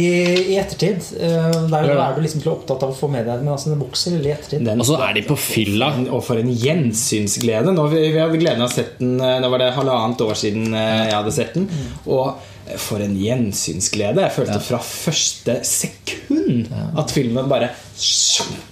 i 0.54 0.58
ettertid. 0.62 1.08
Eh, 1.20 1.58
Der 1.72 1.88
ja. 1.90 1.98
er 2.10 2.16
du 2.16 2.22
liksom 2.24 2.40
ikke 2.44 2.52
opptatt 2.54 2.82
av 2.86 2.92
å 2.94 2.96
få 2.96 3.08
med 3.12 3.26
deg 3.26 3.42
Men 3.44 3.52
altså, 3.56 3.72
den 3.72 3.80
vokser 3.82 4.16
litt 4.16 4.26
i 4.30 4.34
ettertid. 4.36 4.64
Den- 4.66 4.80
Og 4.80 4.86
så 4.86 4.98
er 5.08 5.14
de 5.18 5.22
på 5.28 5.36
fylla. 5.36 5.92
Og 6.10 6.22
for 6.24 6.36
en 6.40 6.52
gjensynsglede. 6.52 7.72
Nå, 7.76 7.86
vi, 7.92 8.04
vi 8.12 8.20
hadde 8.22 8.38
gleden 8.40 8.62
av 8.62 8.68
å 8.68 8.70
ha 8.70 8.76
sett 8.76 8.98
den 9.00 9.16
eh, 9.20 9.38
Nå 9.42 9.50
var 9.52 9.62
det 9.64 9.72
halvannet 9.76 10.20
år 10.26 10.36
siden 10.38 10.68
eh, 10.74 11.06
jeg 11.10 11.16
hadde 11.18 11.32
sett 11.34 11.54
den. 11.58 11.68
Og 12.06 12.28
eh, 12.28 12.52
for 12.82 13.02
en 13.04 13.14
gjensynsglede. 13.18 14.24
Jeg 14.26 14.34
følte 14.34 14.58
fra 14.64 14.80
første 14.82 15.60
sekund 15.66 16.66
at 16.98 17.14
filmen 17.14 17.48
bare 17.50 17.70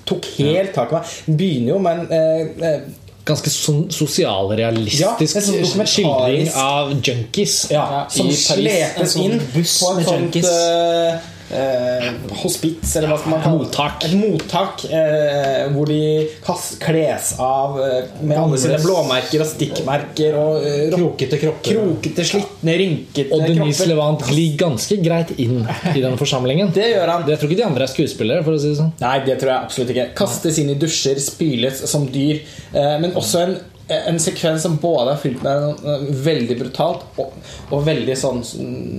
tok 0.09 0.27
helt 0.39 0.75
tak 0.77 0.93
i 0.93 0.99
meg. 0.99 1.15
Begynner 1.39 1.75
jo 1.75 1.81
med 1.85 2.05
en 2.05 2.15
eh, 2.19 2.69
eh, 2.75 2.93
Ganske 3.25 3.49
sånn 3.49 3.87
Ja, 3.87 3.95
sosialrealistisk 3.97 5.39
er 5.39 5.45
sånn 5.47 5.87
skildring 5.89 6.51
av 6.61 6.91
junkies 6.93 7.55
ja, 7.73 8.03
som 8.13 8.29
slepes 8.29 9.15
sånn 9.15 9.23
inn 9.25 9.39
på 9.41 9.63
en 9.63 9.71
sånt 9.71 10.11
junkies. 10.11 10.51
Eh, 11.55 12.07
hospits, 12.43 12.97
eller 12.99 13.13
hva 13.13 13.19
skal 13.21 13.35
man 13.35 13.43
kalle 13.45 13.59
det? 13.59 13.69
Mottak. 13.69 14.05
Et 14.09 14.15
mottak 14.19 14.85
eh, 14.91 15.65
hvor 15.75 15.89
de 15.91 16.01
kles 16.83 17.31
av 17.43 17.79
eh, 17.83 18.13
med 18.23 18.37
alle 18.41 18.61
sine 18.61 18.79
blåmerker 18.83 19.45
og 19.45 19.51
stikkmerker 19.53 20.39
og 20.41 20.67
eh, 20.69 20.85
Krokete 20.95 21.39
kropper. 21.41 21.71
krokete, 21.75 22.27
slitne, 22.29 22.77
rynkete 22.81 23.35
Og 23.35 23.47
Denise. 23.49 23.87
Levant 23.91 24.23
glir 24.29 24.57
ganske 24.61 24.99
greit 25.05 25.35
inn 25.41 25.63
i 25.95 26.01
den 26.03 26.19
forsamlingen. 26.21 26.73
Det 26.75 26.89
gjør 26.93 27.15
han. 27.15 27.29
Jeg 27.31 27.41
tror 27.41 27.51
ikke 27.53 27.61
de 27.63 27.69
andre 27.69 27.87
er 27.89 27.93
skuespillere. 27.93 28.45
for 28.47 28.57
å 28.57 28.61
si 28.63 28.73
det 28.73 28.79
sånn 28.81 28.93
Nei, 29.03 29.17
det 29.27 29.39
tror 29.41 29.53
jeg 29.55 29.69
absolutt 29.69 29.95
ikke. 29.95 30.09
Kastes 30.19 30.59
inn 30.63 30.73
i 30.73 30.79
dusjer, 30.81 31.21
spyles 31.23 31.85
som 31.91 32.07
dyr. 32.13 32.43
Eh, 32.73 32.97
men 33.03 33.15
også 33.19 33.45
en, 33.45 33.57
en 33.89 34.17
sekvens 34.23 34.63
som 34.65 34.77
både 34.81 35.13
er 35.13 35.19
fylt 35.21 35.43
med 35.45 35.83
veldig 36.25 36.55
brutalt 36.61 37.03
og, 37.21 37.35
og 37.69 37.83
veldig 37.85 38.15
sånn 38.17 38.39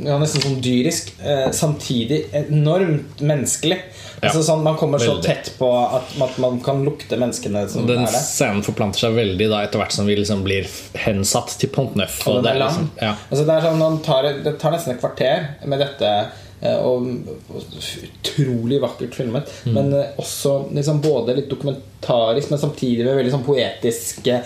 ja, 0.05 0.17
nesten 0.21 0.43
sånn 0.43 0.59
dyrisk. 0.61 1.09
Eh, 1.25 1.47
samtidig 1.57 2.19
enormt 2.37 3.23
menneskelig. 3.25 3.79
Ja. 4.21 4.29
Altså 4.29 4.43
sånn 4.45 4.61
Man 4.63 4.77
kommer 4.79 5.01
så 5.01 5.17
tett 5.25 5.49
på 5.57 5.67
at, 5.73 6.13
at 6.21 6.37
man 6.41 6.59
kan 6.65 6.83
lukte 6.85 7.17
menneskene 7.19 7.65
som 7.69 7.87
Den 7.89 8.03
er 8.05 8.13
der. 8.13 8.21
scenen 8.23 8.61
forplanter 8.65 9.07
seg 9.07 9.17
veldig 9.17 9.49
da 9.51 9.63
etter 9.65 9.81
hvert 9.81 9.95
som 9.95 10.05
vi 10.09 10.15
liksom 10.21 10.43
blir 10.45 10.69
hensatt 11.01 11.57
til 11.61 11.69
Pont 11.73 11.97
Neuf. 11.99 12.21
Og 12.29 12.39
den 12.39 12.45
det 12.47 12.53
er 12.53 12.61
lang. 12.61 12.69
liksom, 12.69 12.91
ja. 13.01 13.11
Altså 13.29 13.45
det, 13.49 13.57
er 13.57 13.67
sånn, 13.67 13.99
tar, 14.05 14.29
det 14.45 14.55
tar 14.61 14.75
nesten 14.77 14.93
et 14.95 15.01
kvarter 15.01 15.47
med 15.65 15.81
dette. 15.81 16.13
eh, 16.61 16.77
Og, 16.85 17.09
og 17.49 17.65
utrolig 18.05 18.79
vakkert 18.81 19.17
filmet. 19.17 19.49
Mm. 19.65 19.73
Men 19.79 19.93
eh, 19.97 20.13
også 20.21 20.55
liksom 20.77 21.01
både 21.03 21.35
litt 21.41 21.49
dokumentarisk, 21.51 22.49
men 22.53 22.61
samtidig 22.61 23.05
med 23.05 23.17
veldig 23.19 23.33
sånn 23.35 23.45
poetiske 23.49 24.39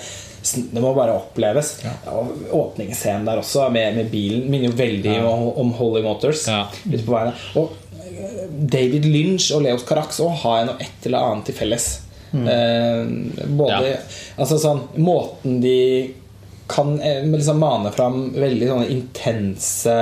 det 0.57 0.81
må 0.83 0.93
bare 0.97 1.15
oppleves. 1.17 1.75
Og 2.11 2.33
Åpningsscenen 2.55 3.27
der 3.27 3.41
også, 3.41 3.67
med, 3.73 3.95
med 3.99 4.09
bilen, 4.11 4.47
minner 4.49 4.71
jo 4.71 4.77
veldig 4.79 5.15
om, 5.29 5.47
om 5.63 5.73
Holly 5.77 6.03
Motors. 6.05 6.47
Ja. 6.49 6.65
Og 7.59 7.73
eh, 7.99 8.45
David 8.49 9.05
Lynch 9.09 9.51
og 9.55 9.63
Leos 9.65 9.85
Carax 9.87 10.21
òg 10.23 10.37
har 10.43 10.61
jeg 10.61 10.69
noe 10.71 10.85
et 10.85 11.09
eller 11.09 11.29
annet 11.31 11.49
til 11.51 11.59
felles. 11.59 11.89
Eh, 12.33 13.05
både 13.47 13.77
Ja. 13.89 13.95
Altså 14.37 14.59
sånn 14.61 14.83
Måten 15.01 15.55
de 15.63 15.77
kan 16.69 16.99
eh, 17.01 17.23
liksom 17.25 17.57
mane 17.57 17.89
fram 17.91 18.27
veldig 18.35 18.67
sånne 18.69 18.89
intense 18.93 19.95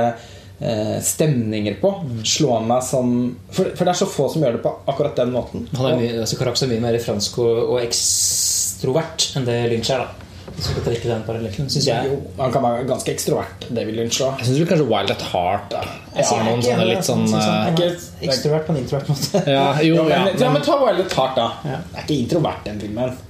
eh, 0.59 0.97
stemninger 0.99 1.77
på, 1.79 1.93
slår 2.27 2.65
meg 2.67 2.83
som 2.83 3.13
for, 3.47 3.71
for 3.71 3.87
det 3.87 3.93
er 3.93 3.99
så 4.01 4.09
få 4.11 4.27
som 4.33 4.43
gjør 4.43 4.57
det 4.57 4.63
på 4.65 4.73
akkurat 4.91 5.15
den 5.15 5.31
måten. 5.31 5.63
Han 5.79 5.93
er 5.93 5.99
mye, 6.01 6.13
altså 6.25 6.39
Carax 6.41 6.65
er 6.65 6.73
mye 6.73 6.83
mer 6.83 6.99
fransk 6.99 7.39
og, 7.39 7.61
og 7.77 7.79
ekstrovert 7.85 9.29
enn 9.39 9.47
det 9.47 9.61
Lynch 9.71 9.93
er. 9.95 10.03
da 10.03 10.26
skal 10.57 10.83
trekke 10.85 11.09
den 11.09 11.23
parallellen, 11.27 11.69
syns 11.69 11.87
jeg. 11.87 12.09
Jo, 12.09 12.17
han 12.39 12.53
kan 12.53 12.63
være 12.65 12.85
ganske 12.89 13.11
ekstrovert, 13.13 13.67
David 13.69 13.99
Lynch 13.99 14.21
òg. 14.25 14.39
Jeg 14.41 14.49
syns 14.49 14.69
kanskje 14.71 14.87
Wild 14.89 15.13
at 15.13 15.25
Heart 15.31 15.67
da. 15.73 15.83
Jeg 16.15 16.29
har 16.31 16.47
noen 16.47 16.63
sånne 16.65 16.87
litt 16.89 17.05
sånn 17.05 17.27
eh, 17.29 17.67
er 17.69 17.99
Ekstrovert 18.29 18.65
på 18.65 18.73
en 18.73 18.79
introvert 18.81 19.11
måte. 19.13 19.43
ja, 19.57 19.67
jo, 19.85 19.99
Ja, 19.99 20.07
ja, 20.09 20.23
men, 20.25 20.33
ja, 20.33 20.47
men, 20.47 20.57
men 20.57 20.65
ta 20.65 20.79
Wild 20.81 21.03
at 21.05 21.19
Heart, 21.19 21.37
da. 21.37 21.51
Ja. 21.67 21.83
Det 21.91 22.01
er 22.01 22.07
ikke 22.07 22.19
introvert, 22.23 22.65
den 22.65 22.81
filmen. 22.81 23.21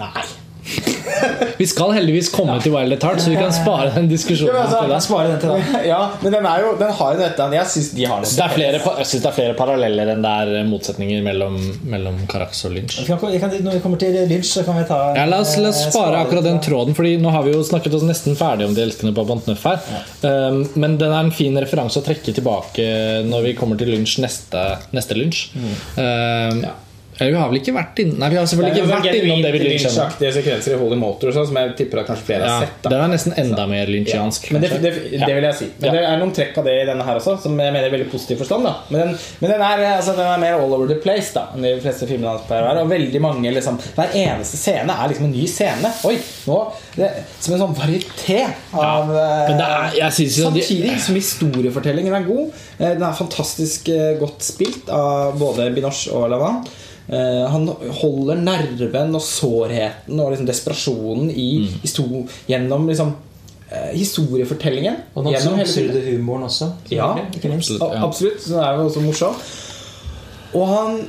Nei. 0.00 0.26
Vi 1.56 1.66
skal 1.68 1.92
heldigvis 1.96 2.28
komme 2.34 2.56
til 2.62 2.72
Wild 2.74 2.96
Tart, 3.00 3.20
så 3.22 3.30
vi 3.32 3.38
kan 3.38 3.52
spare 3.54 3.92
den 3.94 4.08
diskusjonen 4.10 4.52
Ja, 4.52 4.64
men 4.66 4.92
altså, 4.92 4.98
til. 4.98 5.04
Spare 5.06 5.28
den 5.30 5.40
til 5.40 5.52
da. 5.52 5.80
Ja, 5.86 6.00
men 6.20 6.34
den, 6.34 6.48
er 6.48 6.64
jo, 6.64 6.72
den 6.80 6.92
har 6.98 7.14
jo 7.14 7.20
dette 7.22 7.46
Jeg 7.56 7.70
syns 7.72 7.90
de 7.96 8.08
har 8.10 8.22
noe 8.22 8.30
Det 8.30 8.44
er 8.44 8.54
flere, 8.56 8.80
jeg 8.82 9.08
synes 9.10 9.24
det 9.24 9.30
er 9.30 9.36
flere 9.38 9.56
paralleller 9.58 10.12
enn 10.12 10.24
det 10.26 10.32
er 10.42 10.68
motsetninger 10.68 11.24
mellom, 11.24 11.58
mellom 11.88 12.18
Carax 12.30 12.64
og 12.68 12.76
Lynch. 12.76 12.98
Når 13.08 13.78
vi 13.78 13.82
kommer 13.84 14.00
til 14.02 14.18
Lynch, 14.28 14.50
så 14.52 14.64
kan 14.66 14.78
vi 14.80 14.86
ta 14.88 15.00
Ja, 15.16 15.26
la, 15.30 15.40
oss, 15.44 15.56
la 15.60 15.72
oss 15.72 15.84
eh, 15.86 15.92
spare 15.94 16.22
akkurat 16.24 16.46
den 16.46 16.60
tråden, 16.64 16.96
Fordi 16.98 17.16
nå 17.22 17.32
har 17.34 17.46
vi 17.46 17.54
jo 17.54 17.64
snakket 17.66 17.96
oss 17.98 18.06
nesten 18.06 18.38
ferdig 18.38 18.68
om 18.68 18.76
De 18.76 18.84
elskende 18.84 19.14
på 19.16 19.26
Pantneuf 19.28 19.64
her. 19.66 19.80
Um, 20.22 20.62
men 20.74 20.98
den 21.00 21.12
er 21.12 21.22
en 21.22 21.34
fin 21.34 21.56
referanse 21.60 22.00
å 22.00 22.06
trekke 22.06 22.34
tilbake 22.36 22.88
når 23.26 23.50
vi 23.50 23.54
kommer 23.58 23.78
til 23.80 23.94
Lynch 23.94 24.18
neste, 24.22 24.66
neste 24.96 25.16
Lynch. 25.16 25.48
Um, 25.96 26.66
eller 26.66 26.85
vi 27.18 27.32
har 27.32 27.48
vel 27.48 27.58
ikke 27.62 27.72
vært 27.72 28.00
innom 28.02 28.18
Nei, 28.20 28.28
vi 28.28 28.36
har 28.36 28.46
selvfølgelig 28.50 28.76
ikke 28.82 28.90
vært 28.90 29.18
innom 29.20 29.42
David. 29.46 29.62
Lynch-aktige 29.66 30.32
sekvenser 30.36 30.74
i 30.74 30.80
Holy 30.80 30.96
Motor 31.00 31.32
sånn, 31.32 31.46
som 31.48 31.56
jeg 31.56 31.70
tipper 31.78 32.02
at 32.02 32.10
kanskje 32.10 32.26
flere 32.28 32.44
Ja, 32.44 32.56
har 32.58 32.66
sett. 32.66 32.82
da 32.84 32.90
Det 32.92 32.98
er 33.00 33.12
nesten 33.14 33.34
enda 33.40 33.64
mer 33.70 33.86
lynchiansk. 33.92 34.50
Men 34.52 34.60
det, 34.66 34.70
det, 34.82 34.92
det 35.22 35.30
vil 35.38 35.46
jeg 35.48 35.54
si. 35.60 35.68
Men 35.80 35.86
Ja. 35.88 35.92
det 35.96 36.02
er 36.10 36.20
noen 36.20 36.34
trekk 36.36 36.58
av 36.60 36.64
det 36.68 36.74
i 36.82 36.84
denne 36.90 37.06
her 37.08 37.16
også, 37.20 37.36
som 37.42 37.56
jeg 37.58 37.72
mener 37.72 37.88
i 37.88 37.92
veldig 37.96 38.10
positiv 38.12 38.38
forstand. 38.42 38.64
da 38.68 38.74
Men 38.90 39.00
den, 39.00 39.18
men 39.40 39.50
den, 39.54 39.64
er, 39.70 39.84
altså, 39.96 40.12
den 40.18 40.26
er 40.28 40.38
mer 40.44 40.58
all 40.60 40.74
over 40.76 40.86
the 40.92 40.98
place 41.00 41.32
da 41.32 41.46
enn 41.54 41.62
de 41.64 41.72
fleste 41.80 42.06
filmene 42.10 42.34
hans 42.34 42.44
pleier 42.48 42.66
å 42.66 42.68
være. 42.72 42.84
Og 42.84 42.92
veldig 42.92 43.20
mange 43.24 43.54
liksom 43.56 43.80
Hver 43.96 44.12
eneste 44.12 44.60
scene 44.60 44.92
er 44.92 45.08
liksom 45.14 45.24
en 45.30 45.32
ny 45.36 45.46
scene. 45.48 45.92
Oi, 46.04 46.16
nå 46.46 46.58
det, 46.96 47.10
Som 47.40 47.54
en 47.56 47.60
sånn 47.64 47.76
varieté 47.80 48.42
av 48.76 49.08
ja. 49.14 49.46
Men 49.48 49.56
det 49.60 49.66
er, 49.66 49.90
jeg 50.02 50.12
synes 50.20 50.38
jo 50.40 50.50
de, 50.52 50.98
som 51.00 51.14
historiefortellingen 51.16 52.14
er 52.14 52.26
god. 52.28 52.52
Eh, 52.78 52.92
Den 52.96 53.02
er 53.08 53.16
fantastisk 53.16 53.88
eh, 53.92 54.16
godt 54.20 54.42
spilt 54.44 54.88
av 54.92 55.36
både 55.40 55.70
Binoche 55.76 56.12
og 56.16 56.28
Lavant. 56.32 56.68
Eh, 57.08 57.44
han 57.52 57.66
holder 58.00 58.34
nerven 58.42 59.14
og 59.14 59.22
sårheten 59.22 60.18
og 60.20 60.32
liksom 60.32 60.46
desperasjonen 60.48 61.30
i 61.30 61.48
Mm. 61.60 61.80
histo- 61.84 62.28
gjennom 62.48 62.88
liksom 62.88 63.14
eh, 63.70 63.92
historiefortellingen. 63.98 64.96
Og 65.14 65.24
den 65.24 65.34
absurde 65.60 66.00
humoren 66.10 66.42
også. 66.48 66.72
Ja, 66.90 67.12
ikke 67.34 67.48
minst. 67.48 67.70
Absolutt, 67.70 67.94
ja. 67.94 68.04
Absolutt. 68.06 68.40
Så 68.42 68.48
den 68.54 68.58
er 68.64 68.76
jo 68.76 68.84
også 68.88 69.00
morsom. 69.06 69.34
Og 70.54 70.68
han 70.68 71.00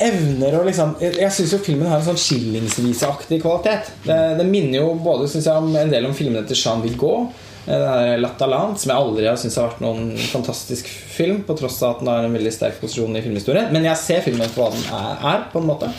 evner 0.00 0.54
å 0.60 0.64
liksom 0.64 0.94
Jeg, 1.00 1.16
jeg 1.18 1.30
syns 1.32 1.52
jo 1.52 1.58
filmen 1.58 1.86
har 1.90 1.98
en 2.00 2.06
sånn 2.06 2.16
skillingsviseaktig 2.16 3.40
kvalitet. 3.42 3.90
Det, 4.06 4.18
det 4.38 4.46
minner 4.48 4.78
jo 4.80 4.94
både 5.04 5.28
synes 5.28 5.44
jeg, 5.46 5.56
om 5.56 5.74
en 5.76 5.90
del 5.92 6.06
om 6.06 6.14
filmene 6.14 6.46
til 6.48 6.56
Jean 6.56 6.82
Vigot. 6.82 7.28
Eh, 7.66 8.14
Latalant, 8.20 8.78
som 8.80 8.92
jeg 8.92 9.02
aldri 9.04 9.28
har 9.28 9.38
syntes 9.40 9.58
har 9.60 9.70
vært 9.72 9.84
noen 9.84 10.14
fantastisk 10.30 10.88
film, 10.88 11.42
på 11.46 11.56
tross 11.58 11.80
av 11.82 11.96
at 11.96 12.02
den 12.02 12.12
har 12.12 12.26
en 12.26 12.38
veldig 12.38 12.54
sterk 12.54 12.80
posisjon 12.82 13.18
i 13.18 13.24
filmhistorien. 13.24 13.70
Men 13.74 13.88
jeg 13.90 14.02
ser 14.02 14.24
filmen 14.26 14.50
for 14.52 14.68
hva 14.68 14.72
den 14.76 15.30
er 15.34 15.46
på 15.52 15.62
en 15.62 15.70
måte. 15.70 15.92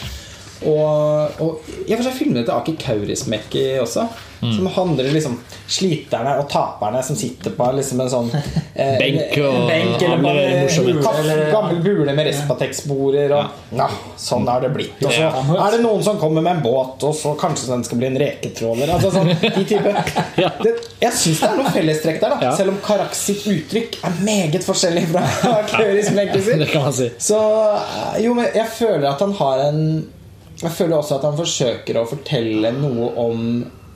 Og, 0.67 1.41
og 1.41 1.71
jeg 1.87 1.97
får 1.97 2.05
se 2.07 2.17
filmene 2.17 2.43
til 2.45 2.53
Aki 2.55 2.75
Kaurismäki 2.81 3.65
også. 3.81 4.09
Som 4.41 4.65
handler 4.73 5.11
liksom 5.13 5.35
sliterne 5.69 6.31
og 6.41 6.47
taperne 6.49 7.03
som 7.05 7.15
sitter 7.15 7.53
på 7.53 7.67
liksom 7.77 7.99
en 8.01 8.09
sånn 8.09 8.29
eh, 8.73 8.95
Benk 8.97 9.35
og 9.37 9.57
en 9.59 9.67
benk 9.69 10.05
eller 10.07 11.01
bare 11.05 11.35
gammel 11.51 11.81
bule 11.85 12.15
med 12.17 12.25
Respatex-borer. 12.25 13.35
Og 13.37 13.77
ja, 13.77 13.85
sånn 14.17 14.47
har 14.49 14.63
det 14.65 14.71
blitt. 14.73 14.97
Og 15.05 15.13
så 15.13 15.27
er 15.29 15.75
det 15.75 15.83
noen 15.83 16.01
som 16.05 16.17
kommer 16.21 16.41
med 16.41 16.57
en 16.57 16.63
båt, 16.65 17.05
og 17.05 17.13
så 17.17 17.35
kanskje 17.37 17.69
den 17.69 17.85
skal 17.85 18.01
bli 18.01 18.09
en 18.09 18.17
reketråler. 18.21 18.89
Altså 18.95 19.11
sånn, 19.13 19.29
de 19.29 19.65
type 19.69 19.93
det, 20.65 20.73
Jeg 21.03 21.13
syns 21.19 21.43
det 21.43 21.51
er 21.51 21.61
noe 21.61 21.75
fellestrekk 21.75 22.17
der, 22.23 22.37
da 22.41 22.55
selv 22.57 22.73
om 22.73 22.79
Karak 22.83 23.13
sitt 23.17 23.45
uttrykk 23.49 23.99
er 24.07 24.17
meget 24.25 24.65
forskjellig 24.65 25.05
fra 25.11 25.21
Kaurismäki 25.75 26.41
sitt. 26.41 27.21
Så 27.21 27.37
eh, 27.37 28.17
jo, 28.25 28.33
men 28.37 28.49
jeg 28.57 28.67
føler 28.73 29.05
at 29.13 29.21
han 29.21 29.37
har 29.37 29.63
en 29.69 29.85
Jeg 30.61 30.75
føler 30.77 30.97
også 30.97 31.17
at 31.17 31.25
han 31.25 31.37
forsøker 31.39 31.97
å 31.97 32.07
fortelle 32.09 32.71
noe 32.75 33.09
om 33.21 33.43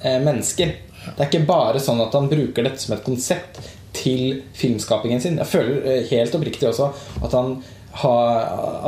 eh, 0.02 0.20
mennesker. 0.24 0.74
Det 1.06 1.20
er 1.20 1.30
ikke 1.30 1.46
bare 1.48 1.82
sånn 1.84 2.02
at 2.02 2.16
han 2.18 2.30
bruker 2.32 2.66
dette 2.66 2.82
som 2.82 2.96
et 2.96 3.06
konsept 3.06 3.60
til 3.96 4.42
filmskapingen 4.58 5.22
sin. 5.22 5.40
Jeg 5.42 5.52
føler 5.52 5.86
eh, 5.86 6.12
helt 6.12 6.36
oppriktig 6.38 6.70
også 6.72 6.90
at 7.22 7.38
han 7.38 7.58
har, 7.96 8.42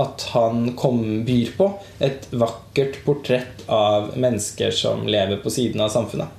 at 0.03 0.25
han 0.33 0.73
kom, 0.79 0.99
byr 1.27 1.53
på 1.55 1.69
et 2.03 2.27
vakkert 2.35 2.99
portrett 3.05 3.63
av 3.71 4.11
mennesker 4.19 4.73
som 4.75 5.05
lever 5.07 5.39
på 5.43 5.53
siden 5.53 5.83
av 5.85 5.93
samfunnet. 5.93 6.33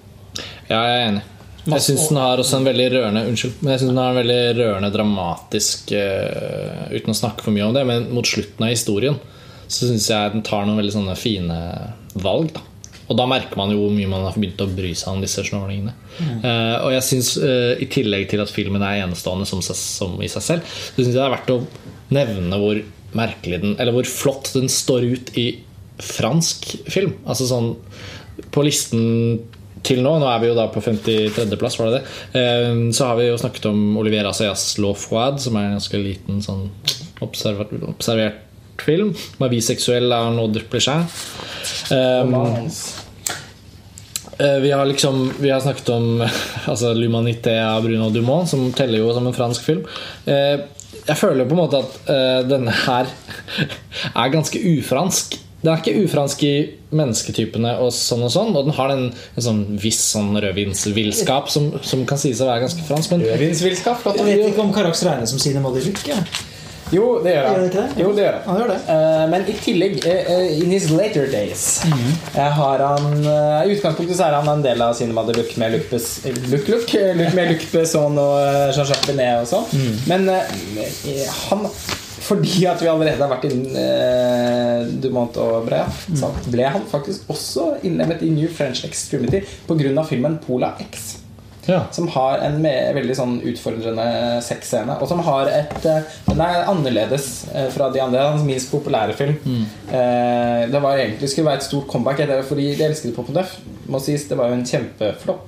Ja, 0.68 0.82
jeg 0.82 0.98
er 0.98 1.06
enig. 1.06 1.24
Jeg 1.68 1.84
syns 1.84 2.06
den 2.08 2.20
har 2.20 2.40
også 2.40 2.60
en 2.60 2.66
veldig 2.68 2.84
rørende 2.94 3.22
Unnskyld, 3.28 3.58
men 3.60 3.74
jeg 3.74 3.80
synes 3.80 3.90
den 3.90 3.98
har 4.00 4.12
en 4.12 4.20
veldig 4.22 4.42
rørende 4.56 4.88
dramatisk 4.94 5.90
uh, 5.92 6.86
Uten 6.94 7.12
å 7.12 7.16
snakke 7.18 7.44
for 7.44 7.52
mye 7.52 7.66
om 7.66 7.74
det, 7.76 7.82
men 7.88 8.06
mot 8.14 8.28
slutten 8.28 8.64
av 8.64 8.72
historien 8.72 9.18
så 9.68 9.88
syns 9.88 10.08
jeg 10.10 10.34
den 10.34 10.44
tar 10.46 10.66
noen 10.66 10.80
veldig 10.80 10.94
sånne 10.96 11.14
fine 11.18 11.58
valg. 12.18 12.50
da 12.56 12.64
Og 13.08 13.16
da 13.16 13.26
merker 13.28 13.56
man 13.60 13.72
jo 13.72 13.82
hvor 13.82 13.94
mye 13.94 14.10
man 14.10 14.26
har 14.26 14.36
begynt 14.36 14.60
å 14.64 14.68
bry 14.72 14.92
seg 14.96 15.14
om 15.14 15.24
disse 15.24 15.44
snorlingene. 15.46 15.94
Uh, 16.18 16.76
og 16.84 16.92
jeg 16.96 17.04
synes 17.06 17.34
uh, 17.40 17.74
i 17.80 17.88
tillegg 17.90 18.28
til 18.32 18.42
at 18.44 18.52
filmen 18.52 18.84
er 18.84 19.04
enestående 19.04 19.48
som, 19.48 19.62
seg, 19.64 19.78
som 19.78 20.16
i 20.24 20.30
seg 20.30 20.44
selv, 20.44 20.72
så 20.88 20.98
syns 20.98 21.12
jeg 21.12 21.18
det 21.18 21.26
er 21.26 21.36
verdt 21.36 21.54
å 21.54 21.60
nevne 22.16 22.60
hvor 22.60 22.80
merkelig 23.16 23.62
den 23.62 23.76
Eller 23.80 23.94
hvor 23.96 24.08
flott 24.08 24.50
den 24.52 24.68
står 24.68 25.06
ut 25.08 25.30
i 25.40 25.46
fransk 26.04 26.74
film. 26.88 27.16
Altså 27.24 27.48
sånn 27.48 27.72
på 28.54 28.62
listen 28.62 29.40
til 29.86 30.02
nå, 30.04 30.12
nå 30.20 30.26
er 30.28 30.42
vi 30.42 30.50
jo 30.50 30.56
da 30.58 30.66
på 30.70 30.82
53.-plass, 30.82 31.78
var 31.78 31.88
det 31.88 32.00
det? 32.00 32.18
uh, 32.36 32.88
Så 32.92 33.08
har 33.08 33.20
vi 33.20 33.30
jo 33.30 33.38
snakket 33.40 33.70
om 33.70 33.96
Olivier 34.00 34.28
Assayas 34.28 34.74
L'Eau 34.82 34.96
som 34.98 35.56
er 35.56 35.70
en 35.70 35.78
ganske 35.78 36.02
liten 36.02 36.44
sånn 36.44 36.68
observert, 37.24 37.72
observert 37.88 38.44
film. 38.86 39.14
Som 39.14 39.46
er 39.46 39.52
biseksuell 39.56 40.12
av 40.14 40.40
Duplechin. 40.54 41.06
Um, 41.90 42.34
Eh, 44.38 44.58
vi 44.60 44.72
har 44.72 44.86
liksom 44.86 45.32
Vi 45.40 45.50
har 45.50 45.60
snakket 45.60 45.88
om 45.88 46.28
altså, 46.66 46.94
L'Humanité 46.94 47.58
av 47.64 47.82
Bruno 47.82 48.10
Dumont, 48.10 48.48
som 48.48 48.72
teller 48.72 48.98
jo 49.02 49.12
som 49.14 49.26
en 49.26 49.34
fransk 49.34 49.64
film. 49.64 49.86
Eh, 50.26 50.60
Jeg 51.08 51.16
føler 51.16 51.48
på 51.48 51.56
en 51.56 51.62
måte 51.62 51.78
at 51.80 52.08
eh, 52.12 52.40
denne 52.48 52.72
her 52.84 53.08
er 54.22 54.32
ganske 54.32 54.60
ufransk. 54.60 55.38
Den 55.62 55.72
er 55.72 55.80
ikke 55.80 56.04
ufransk 56.04 56.42
i 56.46 56.52
mennesketypene 56.94 57.72
og 57.82 57.90
sånn 57.96 58.22
og 58.26 58.30
sånn, 58.30 58.52
og 58.54 58.68
den 58.68 58.76
har 58.76 58.92
den, 58.92 59.08
en 59.34 59.44
sånn 59.44 59.62
viss 59.82 59.98
sånn 60.12 60.36
rødvinsvillskap 60.38 61.48
som, 61.50 61.72
som 61.82 62.04
kan 62.06 62.20
sies 62.20 62.38
å 62.44 62.46
være 62.46 62.62
ganske 62.68 62.84
fransk. 62.86 63.10
Men 63.10 63.24
Rødvinsvillskap, 63.26 63.98
flott. 64.04 64.20
Jeg 64.22 64.38
vet 64.38 64.52
ikke 64.52 64.68
om 64.68 64.70
Carax 64.76 65.02
regnes 65.08 65.34
som 65.34 65.42
sine 65.42 65.64
Modiluc. 65.64 66.04
Jo, 66.94 67.18
det 67.24 67.34
gjør 67.34 67.48
Gjør 67.48 67.58
han. 67.58 67.68
det? 67.74 68.02
Jo, 68.02 68.12
det 68.16 68.24
gjør 68.24 68.36
han. 68.38 68.46
Han 68.48 68.60
gjør 68.62 68.72
det. 68.72 68.78
Uh, 68.88 69.24
men 69.32 69.44
i 69.44 69.56
tillegg, 69.60 69.98
uh, 70.06 70.62
in 70.62 70.72
his 70.72 70.88
later 70.94 71.28
days, 71.30 71.64
eh, 71.84 72.58
har 72.58 72.84
han 72.84 73.06
I 73.28 73.74
utgangspunktet 73.74 74.16
så 74.16 74.28
er 74.28 74.38
han 74.38 74.48
en 74.52 74.64
del 74.64 74.82
av 74.84 74.96
Cinema 74.98 75.24
de 75.28 75.36
Luc 75.36 75.54
med 75.60 75.76
Luc, 75.76 75.92
Luc, 75.92 76.68
Luc, 76.68 76.92
Luc 77.20 77.36
med 77.36 77.52
Luc 77.52 77.68
Besson 77.72 78.18
og 78.18 78.36
Jean-Jacques 78.72 79.08
Benet 79.10 79.44
og 79.44 79.50
sånn. 79.52 79.96
Men 80.08 80.28
eh, 80.32 81.24
han 81.48 81.68
fordi 82.28 82.66
at 82.68 82.82
vi 82.82 82.88
allerede 82.90 83.22
har 83.22 83.30
vært 83.30 83.46
innen 83.48 83.76
eh, 83.78 84.90
Dumont 85.00 85.38
og 85.40 85.64
Brea, 85.68 85.86
så 86.18 86.30
ble 86.50 86.66
han 86.68 86.84
faktisk 86.90 87.30
også 87.32 87.70
innlemmet 87.88 88.24
i 88.26 88.32
New 88.34 88.50
French 88.52 88.84
Extremity 88.88 89.40
pga. 89.68 90.04
filmen 90.04 90.36
Pola 90.44 90.74
X 90.82 91.17
ja. 91.68 91.82
som 91.94 92.08
har 92.14 92.40
en 92.46 92.58
veldig 92.64 93.16
sånn 93.18 93.36
utfordrende 93.46 94.06
sexscene. 94.44 94.96
Og 94.98 95.10
som 95.10 95.20
har 95.26 95.50
et 95.52 95.84
eh, 95.86 96.14
Den 96.28 96.40
er 96.44 96.64
annerledes 96.70 97.28
eh, 97.52 97.68
fra 97.74 97.90
de 97.94 98.00
andre. 98.02 98.24
Hans 98.32 98.46
minst 98.46 98.72
populære 98.72 99.14
film. 99.18 99.36
Eh, 99.92 100.64
Det 100.72 100.80
var 100.82 100.96
egentlig 100.98 101.30
skulle 101.30 101.50
være 101.50 101.62
et 101.62 101.68
stort 101.68 101.86
comeback, 101.92 102.24
fordi 102.48 102.72
De 102.78 102.88
elskede 102.88 103.14
på 103.16 103.26
Duff. 103.32 103.58
Må 103.88 104.00
sies, 104.00 104.26
det 104.28 104.36
var 104.40 104.50
jo 104.50 104.58
en 104.58 104.66
kjempeflopp. 104.66 105.46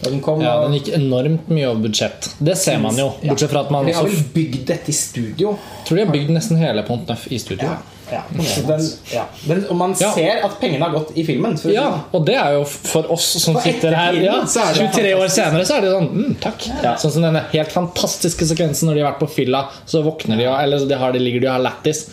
Den 0.00 0.20
kom. 0.24 0.40
ja, 0.40 0.54
den 0.64 0.72
gikk 0.78 0.94
enormt 0.96 1.48
mye 1.52 1.66
over 1.68 1.82
budsjett. 1.84 2.30
Det 2.40 2.54
ser 2.56 2.78
man 2.80 2.96
jo. 2.96 3.10
Bortsett 3.20 3.50
fra 3.52 3.66
at 3.66 3.70
man 3.74 3.84
De 3.84 3.92
har 3.92 4.06
vel 4.06 4.22
bygd 4.32 4.62
dette 4.70 4.88
i 4.88 4.96
studio. 4.96 5.58
tror 5.84 5.96
de 6.00 6.04
har 6.06 6.12
bygd 6.14 6.30
nesten 6.32 6.56
hele 6.56 6.82
Pont 6.88 7.08
Neuf 7.08 7.26
i 7.28 7.38
studio. 7.38 7.68
Ja, 7.68 7.76
ja. 8.12 8.22
Den, 8.66 8.86
ja. 9.12 9.24
Den, 9.46 9.62
og 9.70 9.76
man 9.76 9.94
Ja. 10.00 10.10
ser 10.14 10.44
at 10.46 10.56
pengene 10.60 10.82
har 10.86 10.92
gått 10.94 11.12
i 11.16 11.24
filmen. 11.24 11.56
for 11.58 11.70
Ja, 11.74 11.86
og 12.12 12.24
det 12.26 12.34
er 12.36 12.56
jo 12.58 12.64
for 12.64 13.10
oss 13.12 13.28
som 13.42 13.54
For 13.54 13.62
sitter 13.62 13.94
her 13.96 14.18
ja, 14.20 14.40
så 14.46 14.64
er 14.66 14.74
det 14.74 14.88
23 14.94 15.14
år 15.18 15.28
senere, 15.28 15.64
så 15.68 15.76
er 15.78 15.86
det 15.86 15.92
sånn 15.94 16.10
mm, 16.14 16.34
Takk. 16.40 16.66
Sånn 17.02 17.14
som 17.16 17.22
denne 17.28 17.44
helt 17.52 17.72
fantastiske 17.72 18.46
sekvensen 18.50 18.88
når 18.90 18.94
de 18.94 19.04
har 19.04 19.12
vært 19.12 19.22
på 19.24 19.30
fylla, 19.40 19.64
så 19.86 20.02
våkner 20.06 20.36
de, 20.40 20.44
eller 20.50 20.86
de 20.90 20.98
har, 21.00 21.12
de 21.12 21.22
ligger 21.22 21.40
de 21.40 21.50
og 21.50 21.56
har 21.58 21.64
lættis, 21.70 22.04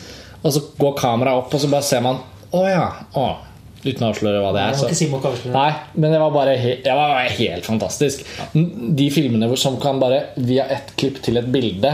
og 0.43 0.53
så 0.53 0.61
går 0.77 0.95
kameraet 0.99 1.43
opp, 1.45 1.53
og 1.53 1.61
så 1.61 1.69
bare 1.71 1.83
ser 1.83 2.01
man 2.05 2.19
Å 2.53 2.63
ja. 2.69 2.87
Å. 3.19 3.27
Uten 3.85 4.03
å 4.03 4.09
avsløre 4.11 4.39
hva 4.41 4.51
det 4.55 4.61
er. 4.63 4.73
Så. 4.75 4.87
Nei, 5.53 5.69
men 5.95 6.11
det 6.11 6.19
var 6.19 6.31
bare 6.33 6.55
he 6.59 6.71
det 6.83 6.93
var 6.97 7.11
bare 7.13 7.29
helt 7.37 7.65
fantastisk. 7.67 8.23
De 8.53 9.09
filmene 9.13 9.49
som 9.59 9.77
kan 9.79 9.99
bare 10.01 10.23
via 10.35 10.65
ett 10.73 10.95
klipp 10.97 11.21
til 11.23 11.37
et 11.37 11.45
bilde, 11.53 11.93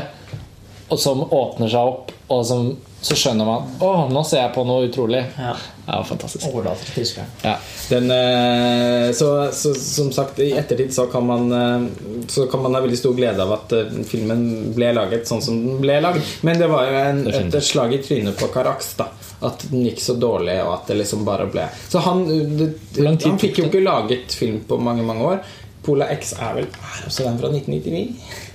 og 0.90 1.00
som 1.00 1.22
åpner 1.26 1.70
seg 1.70 1.92
opp, 1.92 2.12
og 2.34 2.46
som, 2.46 2.72
så 3.04 3.16
skjønner 3.20 3.48
man 3.48 3.72
Å, 3.84 3.88
nå 4.12 4.22
ser 4.24 4.46
jeg 4.46 4.52
på 4.56 4.64
noe 4.68 4.88
utrolig. 4.88 5.20
Ja. 5.36 5.54
Var 5.84 6.06
fantastisk. 6.08 6.46
Overlater 6.48 6.88
til 6.88 7.02
tyskeren. 7.02 7.32
Ja. 7.44 7.58
Den, 7.92 8.08
eh, 8.16 9.10
så, 9.18 9.28
så 9.52 9.74
som 9.76 10.12
sagt, 10.16 10.40
i 10.40 10.54
ettertid 10.56 10.94
så 10.96 11.10
kan 11.12 11.26
man 11.28 11.52
eh, 11.52 11.88
Så 12.32 12.46
kan 12.52 12.64
man 12.64 12.78
ha 12.78 12.84
veldig 12.86 13.00
stor 13.02 13.18
glede 13.18 13.44
av 13.44 13.52
at 13.58 13.76
eh, 13.76 13.92
filmen 14.08 14.46
ble 14.78 14.94
laget 14.96 15.28
sånn 15.28 15.44
som 15.44 15.60
den 15.66 15.82
ble 15.84 16.00
lagd. 16.06 16.24
Men 16.48 16.62
det 16.62 16.72
var 16.72 16.88
jo 16.88 17.02
en, 17.02 17.22
et 17.28 17.60
slag 17.64 17.98
i 17.98 18.00
trynet 18.06 18.40
på 18.40 18.48
Carax. 18.54 18.94
da 19.02 19.10
At 19.44 19.68
den 19.68 19.84
gikk 19.90 20.00
så 20.06 20.16
dårlig, 20.16 20.62
og 20.64 20.78
at 20.78 20.94
det 20.94 21.02
liksom 21.02 21.28
bare 21.28 21.50
ble 21.52 21.68
Så 21.92 22.06
han, 22.08 22.24
det, 22.56 22.72
han 23.04 23.20
fikk 23.42 23.60
jo 23.60 23.68
ikke 23.68 23.84
laget 23.84 24.32
film 24.40 24.64
på 24.70 24.80
mange, 24.80 25.04
mange 25.04 25.28
år. 25.34 25.44
Pola 25.84 26.08
X 26.16 26.38
er 26.40 26.62
vel 26.62 26.72
er 26.72 27.06
også 27.10 27.28
den 27.28 27.44
fra 27.44 27.52
1999? 27.52 28.54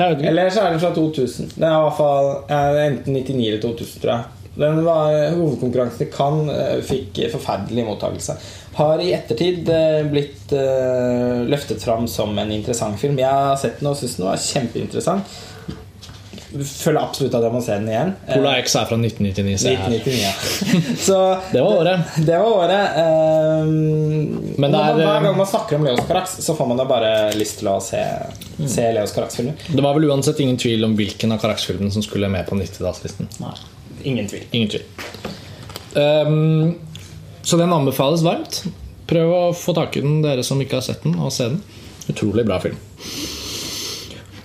Eller 0.00 0.50
så 0.50 0.64
er 0.64 0.74
den 0.74 0.82
fra 0.82 0.92
2000. 0.96 1.54
Den 1.56 1.68
er 1.68 1.78
i 1.78 1.86
hvert 1.86 1.98
fall 1.98 2.30
enten 2.88 3.16
99 3.16 3.48
eller 3.48 3.64
2000, 3.64 4.02
tror 4.02 4.14
jeg. 4.14 4.36
Den 4.60 4.80
var 4.84 5.12
Hovedkonkurransen 5.36 6.06
i 6.06 6.10
Cannes 6.10 6.56
eh, 6.56 6.80
fikk 6.84 7.20
forferdelig 7.32 7.84
mottakelse. 7.86 8.34
Har 8.76 9.02
i 9.02 9.12
ettertid 9.14 9.68
eh, 9.70 10.00
blitt 10.10 10.52
eh, 10.56 11.44
løftet 11.48 11.82
fram 11.84 12.08
som 12.10 12.34
en 12.38 12.52
interessant 12.52 12.98
film. 13.00 13.18
Jeg 13.20 13.30
har 13.30 13.56
sett 13.60 13.78
den 13.80 13.92
og 13.92 13.98
syns 14.00 14.18
den 14.18 14.26
var 14.26 14.42
kjempeinteressant. 14.42 15.38
Føler 16.50 16.98
absolutt 16.98 17.34
at 17.38 17.44
jeg 17.46 17.54
må 17.54 17.60
se 17.62 17.76
den 17.78 17.88
igjen. 17.92 18.08
Pola 18.26 18.56
X 18.58 18.72
er 18.80 18.88
fra 18.90 18.96
1999. 18.98 19.52
Se 19.62 19.74
1999, 19.76 20.16
ja. 20.18 20.32
Så 21.06 21.18
Det 21.52 21.62
var 21.62 21.76
året. 21.76 22.16
det 22.26 22.38
var 22.42 22.56
året. 22.56 22.98
Um, 22.98 23.70
Men 24.58 24.66
det 24.66 24.72
når 24.74 24.78
man, 24.78 24.88
er, 24.88 24.98
hver 24.98 25.14
eh, 25.14 25.26
gang 25.28 25.38
man 25.38 25.50
snakker 25.52 25.78
om 25.78 25.86
Leos 25.86 26.02
Carax, 26.08 26.36
så 26.42 26.56
får 26.58 26.70
man 26.72 26.82
da 26.82 26.88
bare 26.90 27.12
lyst 27.38 27.60
til 27.62 27.70
å 27.70 27.76
se, 27.84 28.02
se 28.66 28.90
Leos 28.96 29.14
Carax-filmer. 29.14 29.62
Det 29.70 29.86
var 29.86 29.94
vel 29.98 30.10
uansett 30.10 30.42
ingen 30.42 30.58
tvil 30.58 30.84
om 30.88 30.98
hvilken 30.98 31.36
av 31.36 31.42
karakterfilmene 31.44 31.94
som 31.94 32.04
skulle 32.06 32.30
med 32.32 32.48
på 32.50 32.58
90-tallslisten. 32.58 33.30
Ingen 34.02 34.30
tvil. 34.30 34.46
Ingen 34.50 34.74
tvil. 34.74 34.86
Um, 35.94 36.78
så 37.42 37.60
den 37.60 37.72
anbefales 37.72 38.26
varmt. 38.26 38.64
Prøv 39.10 39.34
å 39.34 39.42
få 39.54 39.74
tak 39.78 39.96
i 39.98 40.02
den, 40.02 40.18
dere 40.26 40.42
som 40.46 40.58
ikke 40.62 40.80
har 40.80 40.86
sett 40.86 41.06
den, 41.06 41.14
og 41.18 41.30
se 41.34 41.52
den. 41.52 41.62
Utrolig 42.10 42.46
bra 42.46 42.58
film. 42.62 42.78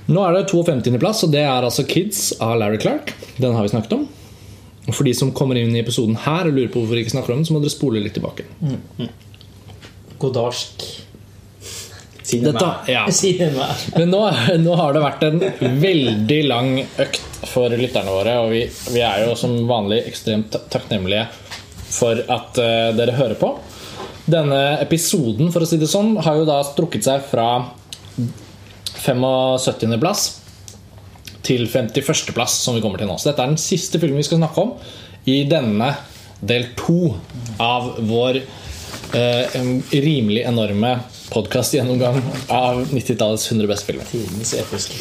Nå 0.05 0.21
er 0.21 0.35
det 0.35 0.43
52. 0.51 0.99
plass, 1.01 1.23
og 1.25 1.31
det 1.33 1.41
er 1.45 1.65
altså 1.65 1.85
Kids 1.89 2.27
av 2.43 2.59
Larry 2.61 2.77
Clark. 2.81 3.15
Den 3.41 3.55
har 3.57 3.65
vi 3.65 3.73
snakket 3.73 3.95
om. 3.97 4.05
Og 4.85 4.93
For 4.93 5.07
de 5.07 5.15
som 5.17 5.33
kommer 5.33 5.57
inn 5.57 5.73
i 5.73 5.81
episoden 5.81 6.17
her 6.27 6.45
og 6.45 6.53
lurer 6.53 6.69
på 6.69 6.83
hvorfor 6.83 6.97
vi 6.97 7.05
ikke 7.05 7.15
snakker 7.15 7.33
om 7.33 7.41
den, 7.41 7.47
så 7.47 7.55
må 7.55 7.61
dere 7.63 7.73
spole 7.73 8.03
litt 8.03 8.13
tilbake. 8.17 8.45
Godarsk 10.21 10.85
Dette, 12.25 12.69
ja. 12.89 13.03
Men 13.99 14.09
nå, 14.09 14.21
nå 14.57 14.75
har 14.79 14.95
det 14.95 15.01
vært 15.03 15.25
en 15.27 15.43
veldig 15.81 16.39
lang 16.47 16.71
økt 16.81 17.21
for 17.51 17.69
lytterne 17.77 18.09
våre, 18.09 18.33
og 18.41 18.49
vi, 18.49 18.63
vi 18.95 19.03
er 19.05 19.27
jo 19.27 19.35
som 19.37 19.53
vanlig 19.69 20.01
ekstremt 20.09 20.57
takknemlige 20.73 21.27
for 21.93 22.17
at 22.17 22.57
uh, 22.57 22.89
dere 22.97 23.13
hører 23.15 23.37
på. 23.37 23.51
Denne 24.25 24.79
episoden 24.81 25.53
for 25.53 25.61
å 25.61 25.69
si 25.69 25.77
det 25.77 25.89
sånn, 25.91 26.15
har 26.25 26.39
jo 26.39 26.49
da 26.49 26.57
strukket 26.65 27.05
seg 27.05 27.21
fra 27.29 27.49
75. 29.05 29.99
plass 30.01 30.27
til 31.45 31.67
51. 31.69 32.33
plass, 32.33 32.57
som 32.65 32.75
vi 32.75 32.81
kommer 32.83 33.01
til 33.01 33.09
nå. 33.09 33.17
Så 33.21 33.29
dette 33.29 33.43
er 33.43 33.53
den 33.53 33.61
siste 33.61 34.01
filmen 34.01 34.19
vi 34.19 34.27
skal 34.27 34.41
snakke 34.41 34.63
om 34.65 34.75
i 35.29 35.43
denne 35.49 35.91
del 36.45 36.67
to 36.77 37.15
av 37.61 37.95
vår 38.05 38.41
eh, 38.41 39.59
rimelig 39.93 40.45
enorme 40.45 40.97
podkastgjennomgang 41.31 42.19
av 42.53 42.83
90-tallets 42.91 43.47
100 43.51 43.69
beste 43.69 43.93
filmer. 43.93 44.95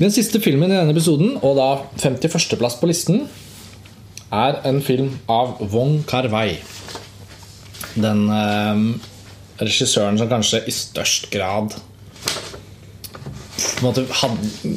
Den 0.00 0.12
siste 0.14 0.40
filmen 0.40 0.72
i 0.72 0.76
denne 0.78 0.94
episoden, 0.94 1.36
og 1.44 1.56
da 1.58 1.70
51. 2.00 2.56
plass 2.60 2.78
på 2.80 2.88
listen, 2.88 3.26
er 4.32 4.60
en 4.68 4.80
film 4.84 5.10
av 5.30 5.58
Wong 5.72 6.00
Kar-wai. 6.08 6.56
Den 8.00 8.24
eh, 8.32 8.84
regissøren 9.60 10.16
som 10.20 10.30
kanskje 10.30 10.62
i 10.64 10.72
størst 10.72 11.28
grad 11.32 11.76
måte 13.84 14.04
had, 14.22 14.36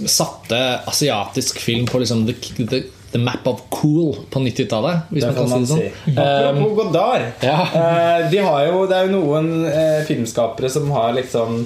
satte 0.10 0.60
asiatisk 0.90 1.60
film 1.64 1.86
på 1.90 2.00
liksom 2.02 2.26
the, 2.28 2.36
the, 2.66 2.84
the 3.12 3.22
map 3.22 3.48
of 3.48 3.62
cool 3.70 4.16
på 4.30 4.40
90-tallet, 4.40 5.08
hvis 5.10 5.24
Det 5.24 5.32
man 5.32 5.36
kan 5.40 5.50
man 5.50 5.68
si 5.68 5.74
si. 5.74 5.90
det 6.06 6.16
sånn. 6.16 6.22
Apropos 6.26 6.78
Godard. 6.84 7.28
Ja. 7.46 7.60
Uh, 7.74 8.30
de 8.32 8.44
har 8.48 8.66
jo, 8.68 8.86
det 8.90 8.98
er 8.98 9.10
jo 9.10 9.20
noen 9.20 9.52
uh, 9.68 10.02
filmskapere 10.08 10.72
som 10.72 10.90
har 10.96 11.16
liksom 11.18 11.64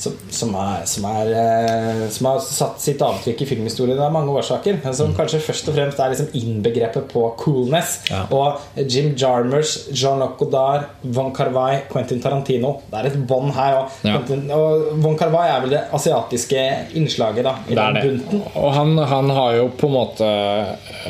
som, 0.00 0.14
som, 0.32 0.54
er, 0.56 0.84
som, 0.88 1.04
er, 1.10 1.30
eh, 1.36 2.04
som 2.08 2.26
har 2.30 2.38
satt 2.40 2.80
sitt 2.80 3.02
avtrykk 3.04 3.42
i 3.44 3.48
filmhistorien 3.50 3.98
av 4.00 4.12
mange 4.14 4.32
årsaker. 4.40 4.78
Men 4.84 4.94
som 4.96 5.12
kanskje 5.16 5.42
først 5.44 5.68
og 5.68 5.76
fremst 5.76 6.00
er 6.00 6.14
liksom 6.14 6.30
innbegrepet 6.40 7.08
på 7.10 7.24
coolness. 7.42 7.98
Mm. 8.06 8.12
Ja. 8.14 8.22
Og 8.32 8.86
Jim 8.88 9.10
Jarmers, 9.20 9.74
Jean-Luc 9.92 10.38
Godard, 10.40 10.86
Von 11.02 11.34
Carvai, 11.36 11.82
Quentin 11.92 12.22
Tarantino. 12.24 12.78
Det 12.88 13.02
er 13.02 13.10
et 13.10 13.18
bånd 13.28 13.52
her. 13.58 13.82
Og, 13.82 13.98
Ja. 14.06 14.16
Og 14.56 14.86
Von 15.04 15.18
Carvai 15.20 15.44
er 15.50 15.60
vel 15.66 15.74
det 15.74 15.82
asiatiske 15.92 16.62
innslaget 16.96 17.44
da, 17.44 17.52
i 17.68 17.76
Det 17.76 17.82
er 17.84 17.98
den 17.98 18.08
bunten. 18.22 18.42
Og 18.56 18.72
han, 18.74 18.96
han 19.12 19.30
har 19.36 19.58
jo 19.58 19.68
på 19.76 19.90
en 19.90 19.94
måte 19.98 20.30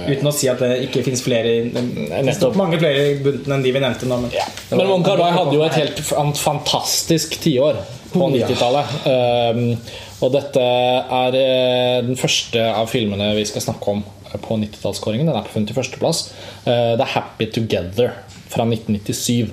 Uten 0.08 0.26
å 0.26 0.34
si 0.34 0.48
at 0.50 0.58
det 0.62 0.72
ikke 0.88 1.04
fins 1.06 1.22
flere 1.22 1.54
Nettopp. 1.70 2.58
mange 2.58 2.78
flere 2.80 3.06
i 3.12 3.16
bunten 3.22 3.54
enn 3.54 3.62
de 3.62 3.72
vi 3.74 3.82
nevnte 3.82 4.08
nå. 4.10 4.18
Men, 4.24 4.34
Men 4.74 4.90
Von 4.90 5.06
Kar-wai 5.06 5.30
hadde 5.36 5.54
jo 5.54 5.64
et 5.66 5.78
helt 5.78 6.02
fantastisk 6.40 7.38
tiår 7.42 7.78
på 8.12 8.22
Oh, 8.26 8.32
90-tallet. 8.34 8.94
Um, 9.06 9.76
og 10.20 10.32
dette 10.34 10.60
er 10.60 11.36
eh, 11.38 11.98
den 12.04 12.18
første 12.20 12.60
av 12.60 12.90
filmene 12.90 13.30
vi 13.38 13.46
skal 13.48 13.64
snakke 13.64 13.94
om 13.94 14.02
på 14.38 14.58
90-tallskåringen. 14.60 15.30
Den 15.30 15.38
er 15.38 15.46
på 15.46 15.58
51. 15.58 15.96
plass. 15.98 16.32
Eh, 16.64 16.96
det 16.98 17.04
er 17.06 17.12
'Happy 17.14 17.46
Together' 17.46 18.12
fra 18.48 18.64
1997. 18.64 19.50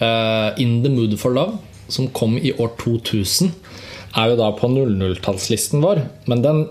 Eh, 0.00 0.50
'In 0.58 0.82
the 0.82 0.90
Mood 0.90 1.16
for 1.18 1.30
Love', 1.30 1.58
som 1.88 2.08
kom 2.08 2.38
i 2.38 2.52
år 2.52 2.76
2000, 2.78 3.52
er 4.16 4.28
jo 4.28 4.36
da 4.36 4.50
på 4.52 4.68
00-tallslisten 4.68 5.80
vår. 5.82 6.06
Men 6.26 6.42
den 6.42 6.68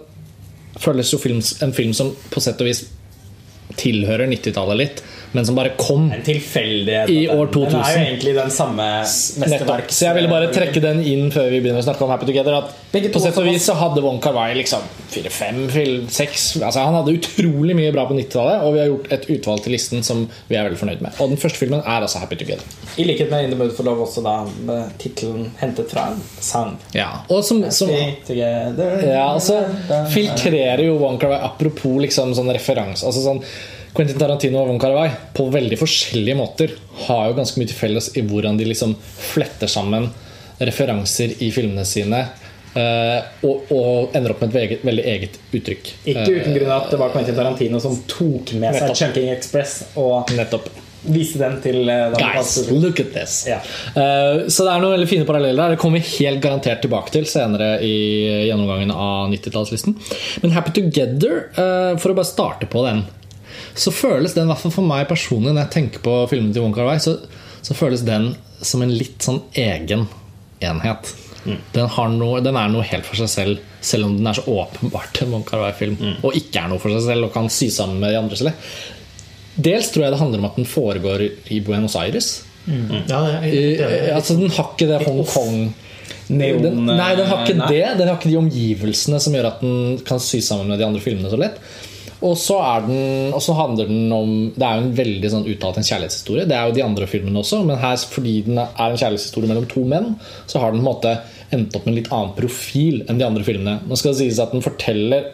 føles 0.77 1.13
jo 1.13 1.17
film, 1.17 1.41
en 1.61 1.73
film 1.73 1.93
som 1.93 2.15
på 2.29 2.41
sett 2.41 2.61
og 2.61 2.67
vis 2.67 2.85
tilhører 3.77 4.27
90-tallet 4.27 4.77
litt, 4.77 5.03
men 5.31 5.45
som 5.45 5.55
bare 5.55 5.73
kom 5.77 6.11
En 6.11 6.23
tilfeldighet. 6.23 7.09
I 7.09 7.27
år 7.29 7.47
2000. 7.53 7.71
Den 7.71 7.83
er 7.83 7.93
jo 7.95 8.03
egentlig 8.05 8.33
den 8.35 8.51
samme 8.51 8.87
mesterverks... 9.01 9.95
Så 9.97 10.07
jeg 10.07 10.17
ville 10.17 10.31
bare 10.31 10.49
trekke 10.51 10.83
den 10.83 10.99
inn 11.07 11.31
før 11.31 11.47
vi 11.53 11.61
begynner 11.63 11.83
å 11.83 11.85
snakke 11.85 12.03
om 12.05 12.11
Happy 12.11 12.27
Together. 12.27 12.57
At 12.59 12.91
Begge 12.91 13.11
på 13.13 13.21
sett 13.23 13.37
og 13.39 13.47
vis 13.47 13.63
så 13.63 13.77
hadde 13.79 14.03
Wong 14.03 14.19
Kar-wai 14.23 14.51
liksom 14.57 14.83
fire-fem, 15.11 15.63
seks 16.11 16.45
altså 16.59 16.83
Han 16.85 16.97
hadde 16.99 17.15
utrolig 17.17 17.75
mye 17.75 17.91
bra 17.95 18.05
på 18.09 18.15
90-tallet, 18.17 18.65
og 18.65 18.75
vi 18.75 18.81
har 18.81 18.89
gjort 18.91 19.09
et 19.15 19.27
utvalg 19.35 19.63
til 19.63 19.75
listen 19.75 20.03
som 20.07 20.25
vi 20.49 20.57
er 20.59 20.67
veldig 20.67 20.79
fornøyd 20.81 21.03
med. 21.05 21.15
Og 21.23 21.31
den 21.31 21.39
første 21.39 21.63
filmen 21.63 21.83
er 21.83 22.03
altså 22.03 22.23
Happy 22.23 22.39
Together. 22.39 22.67
I 22.99 23.07
likhet 23.07 23.31
med 23.31 23.47
In 23.47 23.55
the 23.55 23.59
Mood 23.59 23.75
for 23.77 23.87
Love 23.87 24.07
også 24.07 24.23
da 24.25 24.37
med 24.67 24.95
tittelen 25.01 25.51
hentet 25.61 25.91
fra 25.91 26.09
en 26.11 26.19
sang. 26.43 26.75
Ja, 26.95 27.09
og 27.31 27.45
som, 27.47 27.63
som 27.71 27.91
ja, 27.91 29.27
altså 29.29 29.61
filtrerer 30.11 30.83
jo 30.89 30.97
Wong 30.99 31.19
Kar-wai 31.21 31.39
Apropos 31.41 32.01
liksom 32.03 32.35
sånn 32.35 32.51
referanse 32.51 33.07
altså 33.07 33.23
sånn, 33.23 33.39
Quentin 33.95 34.19
Tarantino 34.19 34.61
og 34.61 34.69
Wong 34.71 34.79
Kar-wai 34.79 35.09
på 35.35 35.49
veldig 35.51 35.77
forskjellige 35.81 36.37
måter 36.39 36.75
har 37.07 37.25
jo 37.29 37.37
ganske 37.41 37.59
mye 37.59 37.69
til 37.71 37.75
felles 37.79 38.11
i 38.15 38.23
hvordan 38.23 38.59
de 38.59 38.69
liksom 38.69 38.93
fletter 39.03 39.71
sammen 39.71 40.07
referanser 40.61 41.33
i 41.43 41.49
filmene 41.51 41.83
sine 41.87 42.21
eh, 42.77 43.17
og, 43.43 43.73
og 43.73 44.15
ender 44.15 44.31
opp 44.35 44.43
med 44.45 44.53
et 44.53 44.55
veget, 44.59 44.85
veldig 44.87 45.07
eget 45.15 45.39
uttrykk. 45.51 45.91
Ikke 46.13 46.29
uten 46.29 46.55
grunn 46.55 46.71
at 46.77 46.87
det 46.93 47.01
var 47.01 47.11
Quentin 47.15 47.35
Tarantino 47.35 47.81
som 47.83 47.97
tok 48.07 48.53
med 48.61 48.77
seg 48.79 48.95
Chunking 49.01 49.31
Express 49.33 49.75
og 49.99 50.31
Nettopp. 50.37 50.69
viste 51.01 51.41
den 51.41 51.57
til 51.63 51.89
eh, 51.89 52.15
Guys, 52.15 52.55
look 52.71 53.01
at 53.03 53.11
this. 53.15 53.39
Ja. 53.49 53.57
Eh, 53.91 54.47
så 54.47 54.67
det 54.67 54.71
er 54.75 54.83
noen 54.85 54.95
veldig 54.95 55.09
fine 55.09 55.27
paralleller 55.27 55.65
der. 55.65 55.75
Det 55.75 55.81
kommer 55.83 55.99
vi 55.99 56.21
helt 56.21 56.43
garantert 56.43 56.83
tilbake 56.85 57.11
til 57.11 57.25
senere 57.27 57.73
i 57.83 57.95
gjennomgangen 58.47 58.93
av 58.93 59.33
90-tallslisten. 59.33 59.97
Men 60.45 60.53
Happy 60.55 60.77
Together, 60.77 61.47
eh, 61.57 61.97
for 61.99 62.13
å 62.13 62.21
bare 62.21 62.29
starte 62.29 62.69
på 62.71 62.85
den, 62.87 63.03
så 63.75 63.91
føles 63.95 64.33
den, 64.35 64.47
i 64.47 64.51
hvert 64.51 64.61
fall 64.63 64.73
for 64.75 64.87
meg 64.87 65.07
personlig, 65.09 65.53
når 65.53 65.65
jeg 65.65 65.73
tenker 65.77 66.03
på 66.05 66.15
filmen 66.31 66.51
til 66.53 66.65
Wong 66.65 66.73
Kar-wai, 66.75 66.97
så, 67.03 67.17
så 67.63 67.75
føles 67.77 68.03
den 68.07 68.33
som 68.61 68.83
en 68.85 68.93
litt 68.93 69.23
sånn 69.25 69.41
egen 69.57 70.07
enhet. 70.61 71.13
Den, 71.73 71.87
har 71.89 72.09
noe, 72.13 72.37
den 72.45 72.57
er 72.59 72.69
noe 72.69 72.83
helt 72.85 73.07
for 73.07 73.17
seg 73.17 73.29
selv, 73.31 73.61
selv 73.81 74.05
om 74.05 74.17
den 74.19 74.27
er 74.29 74.37
så 74.37 74.43
åpenbart 74.45 75.23
en 75.23 75.31
Wong 75.33 75.45
Kar-wai-film, 75.47 75.97
og 76.21 76.35
ikke 76.37 76.61
er 76.61 76.69
noe 76.69 76.81
for 76.83 76.93
seg 76.93 77.07
selv 77.07 77.29
og 77.29 77.33
kan 77.33 77.49
sy 77.49 77.71
sammen 77.73 77.97
med 78.03 78.13
de 78.13 78.19
andre. 78.19 78.37
selv. 78.37 78.67
Dels 79.57 79.89
tror 79.91 80.05
jeg 80.05 80.13
det 80.13 80.19
handler 80.21 80.43
om 80.43 80.49
at 80.51 80.59
den 80.61 80.69
foregår 80.69 81.23
i 81.51 81.59
Buenos 81.65 81.95
Aires. 81.99 82.29
Ja, 82.69 83.23
det 83.25 83.31
er, 83.33 83.47
Eh, 83.81 84.15
altså 84.15 84.35
Den 84.37 84.51
har 84.53 84.67
ikke 84.75 84.85
det 84.85 84.99
Hongkong 85.01 85.71
Neon, 86.29 86.61
den, 86.61 86.85
Nei, 86.85 87.15
den 87.17 87.25
har 87.27 87.41
ikke 87.41 87.57
nei. 87.57 87.67
det. 87.73 87.97
Den 87.97 88.07
har 88.07 88.19
ikke 88.19 88.29
de 88.29 88.37
omgivelsene 88.37 89.17
som 89.19 89.33
gjør 89.35 89.47
at 89.49 89.63
den 89.65 89.97
kan 90.07 90.21
sy 90.21 90.39
sammen 90.45 90.69
med 90.69 90.79
de 90.79 90.85
andre 90.85 91.01
filmene 91.03 91.31
så 91.33 91.39
lett. 91.41 91.57
Og 92.21 92.35
så, 92.37 92.59
er 92.61 92.83
den, 92.85 93.31
og 93.33 93.41
så 93.41 93.55
handler 93.57 93.87
den 93.89 94.11
om 94.13 94.33
Det 94.53 94.61
er 94.61 94.77
jo 94.77 94.83
en 94.85 94.95
veldig 94.99 95.29
sånn 95.33 95.47
uttalt 95.49 95.79
en 95.81 95.87
kjærlighetshistorie. 95.87 96.45
Det 96.45 96.53
er 96.57 96.67
jo 96.69 96.75
de 96.75 96.83
andre 96.85 97.07
filmene 97.09 97.41
også, 97.41 97.63
men 97.65 97.79
her 97.81 97.97
fordi 98.11 98.35
den 98.45 98.59
er 98.61 98.67
en 98.91 98.99
kjærlighetshistorie 99.01 99.49
mellom 99.49 99.65
to 99.71 99.81
menn, 99.89 100.11
så 100.45 100.61
har 100.61 100.75
den 100.75 100.83
på 100.83 100.85
en 100.85 100.91
måte 100.91 101.15
endt 101.51 101.75
opp 101.75 101.87
med 101.87 101.95
en 101.95 101.97
litt 101.97 102.11
annen 102.13 102.35
profil 102.37 103.01
enn 103.09 103.17
de 103.17 103.25
andre 103.25 103.45
filmene. 103.47 103.79
Nå 103.89 103.97
skal 103.97 104.13
det 104.13 104.21
sies 104.21 104.39
at 104.43 104.53
den 104.53 104.61
forteller 104.65 105.31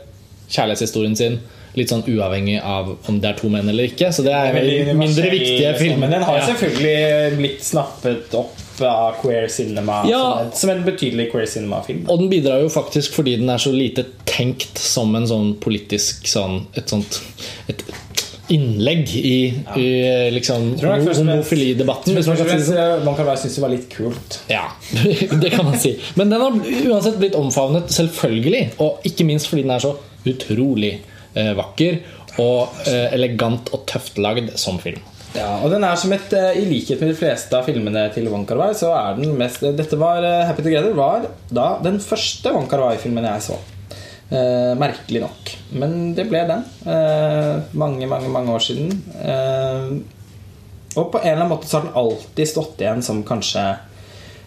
kjærlighetshistorien 0.48 1.18
sin 1.20 1.40
litt 1.78 1.92
sånn 1.92 2.06
uavhengig 2.10 2.56
av 2.64 2.94
om 3.10 3.20
det 3.22 3.34
er 3.34 3.38
to 3.38 3.52
menn 3.54 3.68
eller 3.70 3.92
ikke. 3.92 4.10
Så 4.16 4.24
det 4.26 4.34
er 4.34 4.56
Veldig 4.56 4.78
en 4.94 4.98
mindre 5.04 5.28
viktige 5.30 5.76
filmer. 5.76 5.82
film. 5.84 6.00
Men 6.06 6.16
den 6.16 6.26
har 6.26 6.40
selvfølgelig 6.48 7.38
blitt 7.38 7.68
snappet 7.68 8.34
opp 8.40 8.64
av 8.86 9.16
queer 9.22 9.48
cinema 9.48 10.04
Ja. 10.10 10.20
som, 10.20 10.46
en, 10.46 10.52
som 10.54 10.70
en 10.70 10.84
betydelig 10.86 11.32
queer 11.32 11.46
cinema-film. 11.50 12.06
Og 12.10 12.20
den 12.20 12.30
bidrar 12.30 12.62
jo 12.62 12.70
faktisk 12.70 13.14
fordi 13.18 13.38
den 13.42 13.50
er 13.50 13.58
så 13.58 13.72
lite 13.74 14.06
tenkt 14.30 14.78
som 14.78 15.16
en 15.18 15.26
sånn 15.28 15.56
politisk 15.64 16.28
sånn 16.30 16.68
Et 16.78 16.90
sånt 16.90 17.22
et, 17.72 17.82
innlegg 18.50 19.10
i, 19.16 19.40
i 19.76 19.88
liksom, 20.32 20.70
homofilidebatten. 20.80 22.16
Sånn. 22.24 22.38
Man 23.04 23.16
kan 23.18 23.28
bare 23.28 23.40
synes 23.42 23.58
det 23.58 23.64
var 23.64 23.74
litt 23.74 23.90
kult. 23.92 24.38
Ja, 24.52 24.70
det 25.42 25.52
kan 25.52 25.66
man 25.68 25.76
si. 25.80 25.98
Men 26.16 26.32
den 26.32 26.42
har 26.42 26.56
uansett 26.88 27.18
blitt 27.20 27.36
omfavnet, 27.36 27.92
selvfølgelig. 27.92 28.70
Og 28.84 29.04
ikke 29.08 29.28
minst 29.28 29.52
fordi 29.52 29.66
den 29.68 29.76
er 29.76 29.84
så 29.84 29.98
utrolig 30.28 30.94
eh, 31.36 31.52
vakker 31.58 32.00
og 32.40 32.80
eh, 32.88 33.14
elegant 33.18 33.72
og 33.76 33.84
tøft 33.90 34.20
lagd 34.22 34.54
som 34.60 34.80
film. 34.80 35.02
Ja, 35.38 35.52
og 35.62 35.70
den 35.70 35.86
er 35.86 35.98
som 36.00 36.14
et 36.16 36.34
eh, 36.34 36.58
I 36.64 36.66
likhet 36.66 37.02
med 37.04 37.12
de 37.12 37.18
fleste 37.20 37.54
av 37.54 37.68
filmene 37.68 38.08
til 38.16 38.30
Wong 38.32 38.46
Kar-wai, 38.50 38.72
så 38.78 38.92
er 38.98 39.20
den 39.20 39.36
mest 39.38 39.62
Dette 39.78 40.00
var 40.02 40.26
eh, 40.26 40.46
Happy 40.50 40.66
Together 40.66 40.96
var 40.98 41.28
da 41.54 41.76
den 41.84 42.00
første 42.02 42.54
Wong 42.56 42.66
Kar-wai-filmen 42.72 43.28
jeg 43.30 43.46
så. 43.52 43.60
Eh, 44.34 44.74
merkelig 44.80 45.22
nok. 45.24 45.54
Men 45.80 45.98
det 46.18 46.26
ble 46.32 46.42
den. 46.50 46.66
Eh, 46.90 47.54
mange, 47.78 48.10
mange, 48.10 48.32
mange 48.34 48.56
år 48.58 48.66
siden. 48.66 48.90
Eh, 49.22 49.94
og 50.98 51.12
på 51.14 51.22
en 51.22 51.30
eller 51.30 51.44
annen 51.44 51.54
måte 51.54 51.70
så 51.70 51.78
har 51.78 51.88
den 51.88 52.00
alltid 52.02 52.50
stått 52.50 52.82
igjen 52.82 53.04
som 53.06 53.22
kanskje 53.28 53.64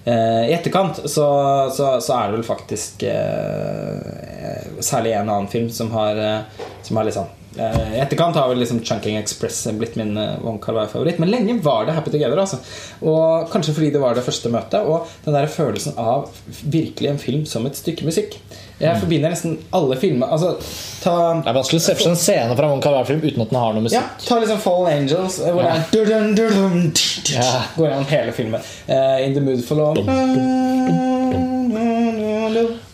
eh, 0.03 0.49
I 0.51 0.55
etterkant 0.57 0.99
så, 1.05 1.27
så, 1.71 1.93
så 2.03 2.17
er 2.17 2.31
det 2.31 2.41
vel 2.41 2.49
faktisk 2.49 3.05
eh, 3.07 4.81
særlig 4.83 5.15
en 5.15 5.31
annen 5.31 5.51
film 5.53 5.71
som 5.71 5.93
har, 5.95 6.19
eh, 6.19 6.67
som 6.83 6.99
har 6.99 7.07
litt 7.07 7.15
sånn 7.21 7.31
eh, 7.31 7.40
I 7.57 7.99
etterkant 7.99 8.37
har 8.39 8.49
vel 8.49 8.61
liksom 8.63 8.79
Chunking 8.87 9.17
Express 9.19 9.65
blitt 9.75 9.97
min 9.99 10.17
eh, 10.17 10.37
Wong 10.45 10.61
Kar-wai-favoritt. 10.63 11.19
Men 11.19 11.33
lenge 11.33 11.57
var 11.65 11.87
det 11.89 11.97
Happy 11.97 12.11
Together. 12.15 12.39
Altså. 12.39 12.61
Og 13.03 13.51
Kanskje 13.51 13.75
fordi 13.75 13.91
det 13.91 14.03
var 14.03 14.15
det 14.15 14.23
første 14.27 14.53
møtet. 14.55 14.87
Og 14.87 15.09
den 15.25 15.35
der 15.35 15.51
følelsen 15.51 15.99
av 15.99 16.29
virkelig 16.63 17.11
en 17.11 17.19
film 17.19 17.43
som 17.51 17.67
et 17.67 17.77
stykke 17.79 18.07
musikk. 18.07 18.39
Jeg 18.81 18.97
forbinder 18.97 19.29
nesten 19.35 19.59
alle 19.77 19.97
filmer 20.01 20.31
altså, 20.33 20.55
ta, 21.03 21.13
Det 21.43 21.51
er 21.51 21.57
vanskelig 21.59 21.83
å 21.83 21.85
se 21.85 21.95
for 21.99 22.07
seg 22.07 22.15
en 22.15 22.21
scene 22.23 22.55
fra 22.57 22.71
en 22.73 22.81
Kar-wai-film 22.81 23.21
uten 23.27 23.43
at 23.45 23.51
den 23.53 23.59
har 23.61 23.75
noe 23.77 23.85
musikk. 23.85 23.99
ja, 24.01 24.07
ta 24.25 24.39
liksom 24.41 24.63
Fallen 24.65 25.03
Angels, 25.03 25.37
hvor 25.43 25.59
hvor 25.59 25.67
det 25.67 25.75
er 25.75 25.83
dun, 25.93 26.33
dun, 26.39 26.57
dun, 26.65 26.93
Ja. 27.35 27.51
Går 27.77 27.91
gjennom 27.91 28.09
hele 28.15 28.33
filmen. 28.33 28.61
Uh, 28.89 29.19
In 29.27 29.35
the 29.37 29.43
mood 29.45 29.61
for 29.67 29.75
love. 29.77 30.01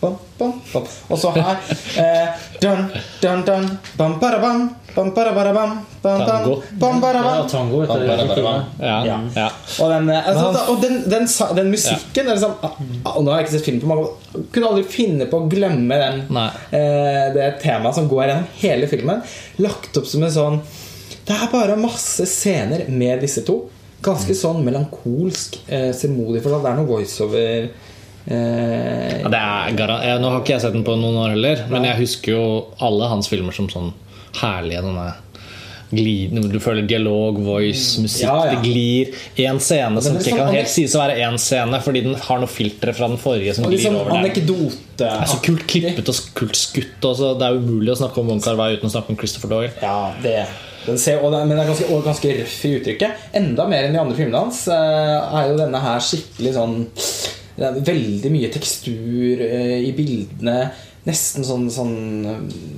Bum, 0.01 0.17
bum, 0.39 0.53
bom. 0.73 0.87
Og 1.09 1.19
så 1.19 1.31
her 1.35 1.57
eh, 2.01 2.27
dun, 2.61 2.83
dun, 3.21 3.43
dun, 3.47 3.65
bam, 3.97 4.17
barabam, 4.21 4.67
bam, 4.95 5.11
barabam, 5.15 5.73
bam, 6.03 6.23
Tango. 6.25 6.55
bam, 6.55 6.79
bam, 6.79 7.01
barabam. 7.01 7.39
Ja, 7.41 7.47
tango, 7.51 7.79
vet 7.81 7.89
du. 8.37 8.43
Ja, 8.85 8.97
Ja. 9.05 9.19
ja. 9.35 9.47
Og 9.81 9.91
den, 9.93 10.09
altså, 10.09 10.65
og 10.73 10.81
den, 10.81 10.99
den, 11.09 11.27
den 11.59 11.71
musikken 11.73 12.25
det 12.25 12.33
er 12.33 12.39
liksom, 12.39 12.55
ah, 12.61 13.15
og 13.15 13.23
Nå 13.23 13.31
har 13.31 13.41
jeg 13.41 13.47
ikke 13.47 13.55
sett 13.57 13.65
film 13.69 13.79
på 13.83 13.89
mange 13.91 14.05
år. 14.07 14.43
Kunne 14.53 14.71
aldri 14.71 14.83
finne 14.91 15.29
på 15.31 15.41
å 15.41 15.47
glemme 15.51 15.97
den, 16.03 16.21
eh, 16.37 17.23
det 17.35 17.47
temaet 17.63 17.97
som 17.97 18.09
går 18.11 18.25
gjennom 18.27 18.47
hele 18.61 18.89
filmen. 18.91 19.23
Lagt 19.63 19.97
opp 19.97 20.07
som 20.09 20.23
en 20.27 20.33
sånn 20.33 20.61
Det 21.27 21.35
er 21.35 21.49
bare 21.51 21.75
masse 21.75 22.23
scener 22.29 22.85
med 22.87 23.19
disse 23.21 23.41
to. 23.47 23.65
Ganske 24.05 24.31
sånn 24.37 24.61
melankolsk, 24.63 25.57
eh, 25.67 25.89
semodig 25.91 26.43
for 26.43 26.53
Det 26.61 26.69
er 26.71 26.77
noe 26.77 26.87
voiceover 26.87 27.69
Ja, 28.27 29.29
det 29.31 29.39
er 29.39 29.77
garan- 29.77 30.03
eh, 30.03 30.17
Nå 30.19 30.29
har 30.31 30.41
ikke 30.41 30.55
jeg 30.57 30.61
sett 30.65 30.73
den 30.75 30.83
på 30.87 30.97
noen 30.99 31.15
år 31.21 31.29
heller, 31.35 31.63
men 31.71 31.83
jeg 31.87 32.01
husker 32.01 32.33
jo 32.33 32.43
alle 32.83 33.07
hans 33.07 33.29
filmer 33.31 33.55
som 33.55 33.69
sånn 33.71 33.93
herlige. 34.41 34.81
Denne 34.83 35.13
glidende, 35.87 36.49
du 36.51 36.59
føler 36.59 36.83
dialog, 36.87 37.37
voice, 37.39 37.97
musikk. 38.03 38.25
Ja, 38.25 38.35
ja. 38.45 38.55
Det 38.55 38.63
glir. 38.67 39.13
En 39.47 39.59
scene 39.63 40.01
som 40.03 40.17
ikke 40.17 40.33
sånn 40.33 40.41
kan 40.41 40.53
helt 40.53 40.67
sies 40.67 40.95
å 40.97 40.99
være 40.99 41.15
én 41.23 41.37
scene, 41.39 41.79
fordi 41.83 42.01
den 42.03 42.15
har 42.27 42.41
noe 42.43 42.51
filtre 42.51 42.93
fra 42.93 43.07
den 43.07 43.17
forrige 43.21 43.55
som 43.55 43.63
glir 43.65 43.77
liksom 43.77 43.95
over 44.01 44.11
der. 44.11 44.33
Det 44.97 45.07
er 45.07 45.25
så 45.31 45.39
kult 45.45 45.63
klippet 45.69 46.09
og 46.11 46.15
kult 46.35 46.59
skutt. 46.59 46.99
Også. 47.07 47.37
Det 47.39 47.47
er 47.47 47.59
umulig 47.61 47.93
å 47.95 47.99
snakke 48.01 48.19
om 48.19 48.27
Wong 48.33 48.41
Kar-wai 48.43 48.73
uten 48.75 48.89
å 48.89 48.91
snakke 48.91 49.13
om 49.15 49.19
Christopher 49.21 49.53
Doyle. 49.53 49.71
Ja, 49.81 50.11
det 50.21 50.47
den 50.87 50.97
ser, 50.97 51.19
og 51.19 51.33
den, 51.33 51.47
Men 51.49 51.57
den 51.57 51.65
er 51.65 51.73
ganske, 51.73 52.03
ganske 52.03 52.29
røff 52.39 52.65
i 52.65 52.69
uttrykket. 52.79 53.25
Enda 53.35 53.65
mer 53.67 53.83
enn 53.87 53.93
de 53.95 53.99
andre 53.99 54.15
filmene 54.15 54.39
hans 54.39 54.67
eh, 54.71 55.35
er 55.35 55.49
jo 55.49 55.57
denne 55.59 55.81
her 55.83 55.99
skikkelig 55.99 56.53
sånn 56.55 56.77
det 57.57 57.65
er 57.67 57.81
Veldig 57.87 58.31
mye 58.33 58.51
tekstur 58.53 59.41
eh, 59.41 59.79
i 59.87 59.91
bildene. 59.97 60.69
Nesten 61.07 61.45
sånn, 61.47 61.67
sånn, 61.73 61.97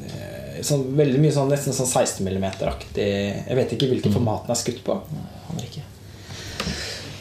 eh, 0.07 0.59
sånn 0.65 0.85
Veldig 0.97 1.21
mye 1.23 1.35
sånn 1.35 1.51
nesten 1.51 1.75
sånn 1.75 1.89
16 1.89 2.23
mm-aktig. 2.25 3.05
Jeg 3.05 3.59
vet 3.59 3.75
ikke 3.75 3.91
hvilket 3.91 4.15
format 4.15 4.47
den 4.47 4.55
er 4.55 4.61
skutt 4.61 4.83
på. 4.85 4.99
Nei, 5.13 5.67
ikke. 5.67 5.85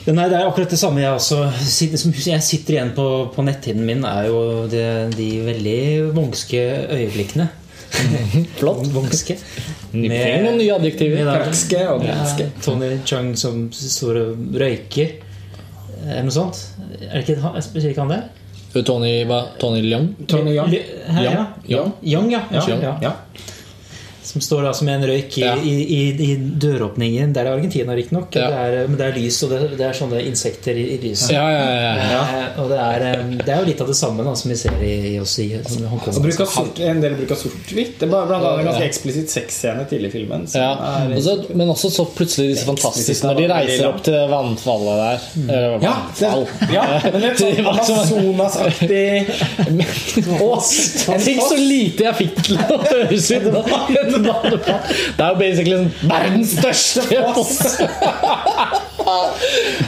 Nei, 0.09 0.25
det 0.31 0.39
er 0.39 0.47
akkurat 0.49 0.71
det 0.73 0.79
samme 0.81 1.03
jeg 1.03 1.13
også 1.13 1.43
sitter, 1.61 2.01
som 2.01 2.15
jeg 2.17 2.45
sitter 2.45 2.79
igjen 2.79 2.95
på, 2.97 3.05
på 3.35 3.45
netthinnen 3.45 3.85
min, 3.85 4.07
er 4.09 4.31
jo 4.31 4.39
det, 4.73 4.85
de 5.19 5.27
veldig 5.45 5.81
vongske 6.17 6.63
øyeblikkene. 6.95 7.51
Flott. 8.61 8.87
Vongske. 8.95 9.37
Med, 9.93 10.13
noen 10.45 10.59
nye 10.61 10.75
adjektiver. 10.77 11.25
med 11.25 11.33
og 11.33 12.05
vongske. 12.07 12.47
ja. 12.47 12.63
Tony 12.65 12.91
Chung 13.09 13.35
som 13.41 13.67
står 13.73 14.21
og 14.23 14.61
røyker. 14.63 15.17
Eller 16.07 16.27
noe 16.27 16.35
sånt. 16.35 16.61
Er 17.01 17.19
det 17.19 17.25
ikke 17.25 17.41
han, 17.43 17.57
ikke 17.59 18.05
han 18.05 18.13
det? 18.15 18.23
Tony, 18.85 19.13
hva? 19.27 19.41
Tony 19.59 19.81
Leung? 19.83 20.11
Tony 20.29 20.53
Young. 20.55 20.71
Her, 20.71 21.23
Young. 21.25 21.35
ja. 21.35 21.47
Young? 21.69 21.93
Young, 22.03 22.31
ja. 22.33 22.43
Ja, 22.53 22.99
ja. 23.03 23.13
Som 24.29 24.43
står 24.45 24.63
da 24.67 24.73
som 24.77 24.89
en 24.93 25.03
røyk 25.09 25.39
i, 25.39 25.41
Ja. 25.41 25.55
i, 25.57 25.75
i, 25.97 26.01
i 26.27 26.35
døråpningen. 26.61 27.31
Det 27.33 27.41
er 27.41 27.49
Argentina, 27.55 27.95
riktignok. 27.97 28.35
Ja. 28.37 28.49
Det 28.51 28.59
er- 28.83 28.89
Men 28.89 28.97
det 29.01 29.07
er 29.07 29.15
lys, 29.17 29.39
og 29.47 29.51
det, 29.55 29.61
det 29.79 29.87
er 29.87 29.93
sånne 29.97 30.21
insekter 30.27 30.77
i, 30.77 30.85
i 30.95 30.99
lyset. 31.01 31.31
Ja, 31.33 31.47
ja, 31.49 31.63
ja, 31.73 31.95
ja. 32.13 32.21
Eh, 32.43 32.61
Og 32.61 32.69
det 32.69 32.79
er, 32.79 33.05
eh, 33.09 33.23
det 33.41 33.49
er 33.55 33.63
jo 33.63 33.69
litt 33.71 33.81
av 33.81 33.89
det 33.89 33.97
samme 33.97 34.25
da, 34.27 34.35
som 34.37 34.51
vi 34.53 34.57
ser 34.61 34.77
i, 34.85 34.93
i 35.15 35.19
oss 35.23 35.39
i 35.41 35.47
Hongkong. 35.57 36.13
Og 36.19 36.23
bruk 36.27 36.43
sort, 36.53 36.79
en 36.85 37.01
del 37.01 37.15
bruk 37.17 37.33
av 37.33 37.41
sort-hvitt. 37.41 37.95
Det 37.99 38.05
er 38.05 38.13
blant 38.13 38.31
annet 38.37 38.61
en 38.61 38.69
ganske 38.69 38.85
eksplisitt 38.91 39.33
sexscene 39.33 39.87
tidlig 39.89 40.11
i 40.13 40.15
filmen. 40.19 40.45
som 40.47 40.61
Ja, 40.61 40.73
er- 41.01 41.17
også, 41.17 41.37
men 41.57 41.69
også 41.73 41.89
så 41.97 42.05
plutselig 42.13 42.53
disse 42.53 42.67
fantastiske 42.69 43.25
Når 43.31 43.41
de 43.41 43.49
reiser 43.55 43.89
opp 43.89 44.03
til 44.05 44.19
vannfallet 44.29 44.97
der. 45.05 45.19
Mm. 45.41 45.49
Ja, 45.89 45.95
det, 46.21 46.29
vannfall. 46.29 46.47
ja, 46.77 46.85
men 47.09 47.21
Det 47.21 47.31
er 47.33 47.35
sånn 47.41 47.65
Amazonas-aktig 47.73 49.09
Tenk 51.25 51.43
så 51.43 51.57
lite 51.57 52.05
jeg 52.09 52.15
fikk 52.19 52.43
til 52.49 52.59
å 52.59 52.79
høres 52.85 53.31
ut! 53.33 53.47
da. 54.27 54.35
Et. 54.49 54.69
Det 55.19 55.25
er 55.25 55.31
jo 55.33 55.39
basically 55.41 55.77
sånn 55.77 55.93
verdens 56.11 56.55
største 56.59 57.01
foss! 57.37 57.59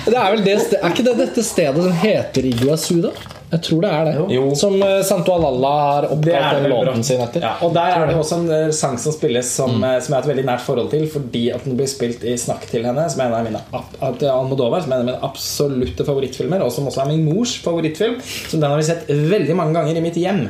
Det 0.07 0.17
er 0.17 0.31
vel 0.33 0.43
det 0.47 0.57
Er 0.79 0.89
ikke 0.89 1.05
det 1.11 1.17
dette 1.21 1.45
stedet 1.45 1.85
som 1.85 2.01
heter 2.05 2.49
Iguazu, 2.53 3.01
da? 3.05 3.13
Jeg 3.51 3.63
tror 3.67 3.83
det 3.83 3.91
er 3.91 4.09
det. 4.09 4.13
Jo. 4.35 4.45
Som 4.59 4.77
uh, 4.83 5.01
Santo 5.07 5.35
Alalla 5.35 5.71
har 5.81 6.07
oppkalt 6.15 6.61
den 6.61 6.71
låten 6.71 7.05
sin 7.05 7.23
etter. 7.23 7.43
Ja, 7.43 7.57
og 7.67 7.75
der 7.75 7.97
er 7.97 8.07
det 8.11 8.17
også 8.19 8.39
en 8.41 8.51
eh, 8.55 8.69
sang 8.75 8.97
som 9.01 9.15
spilles 9.15 9.49
som, 9.57 9.83
eh, 9.83 9.97
som 9.99 10.15
jeg 10.15 10.17
har 10.17 10.27
et 10.27 10.31
veldig 10.31 10.45
nært 10.47 10.63
forhold 10.65 10.91
til, 10.93 11.07
fordi 11.11 11.43
at 11.55 11.65
den 11.67 11.79
blir 11.79 11.91
spilt 11.91 12.23
i 12.23 12.37
'Snakk 12.39 12.69
til 12.71 12.87
henne', 12.87 13.09
som 13.11 13.23
er 13.23 13.31
en 13.31 13.35
av 13.35 13.49
mine 13.49 13.63
ab- 13.75 13.97
at 14.01 14.21
det 14.21 14.31
Almodovar, 14.31 14.85
som 14.85 14.93
er 14.93 15.01
en 15.01 15.09
av 15.09 15.11
mine 15.11 15.25
absolutte 15.27 16.07
favorittfilmer, 16.07 16.63
og 16.63 16.73
som 16.73 16.87
også 16.87 17.03
er 17.03 17.11
min 17.11 17.25
mors 17.27 17.57
favorittfilm. 17.65 18.21
Som 18.23 18.61
den 18.61 18.71
har 18.71 18.77
vi 18.77 18.87
sett 18.87 19.09
veldig 19.09 19.57
mange 19.57 19.75
ganger 19.75 19.97
i 19.97 20.05
mitt 20.05 20.21
hjem. 20.21 20.47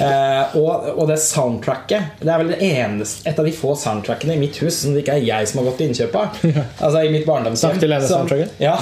Eh, 0.00 0.56
og, 0.60 0.90
og 0.98 1.08
det 1.08 1.18
soundtracket 1.20 2.20
Det 2.20 2.28
er 2.28 2.38
vel 2.38 2.52
det 2.52 2.60
eneste, 2.62 3.28
et 3.28 3.38
av 3.38 3.44
de 3.44 3.52
få 3.52 3.74
soundtrackene 3.78 4.36
i 4.36 4.42
mitt 4.42 4.56
hus 4.62 4.82
som 4.82 4.92
det 4.94 5.04
ikke 5.04 5.16
er 5.18 5.26
jeg 5.26 5.48
som 5.48 5.62
har 5.62 5.70
gått 5.70 5.80
til 5.80 5.90
innkjøp 5.90 6.20
av. 6.20 6.44
Altså 6.84 7.02
i 7.02 7.12
mitt 7.14 7.26
barndomshjem. 7.26 7.70
Snakk 7.70 7.80
til 7.80 7.96
henne-soundtracket. 7.96 8.60
Ja. 8.62 8.76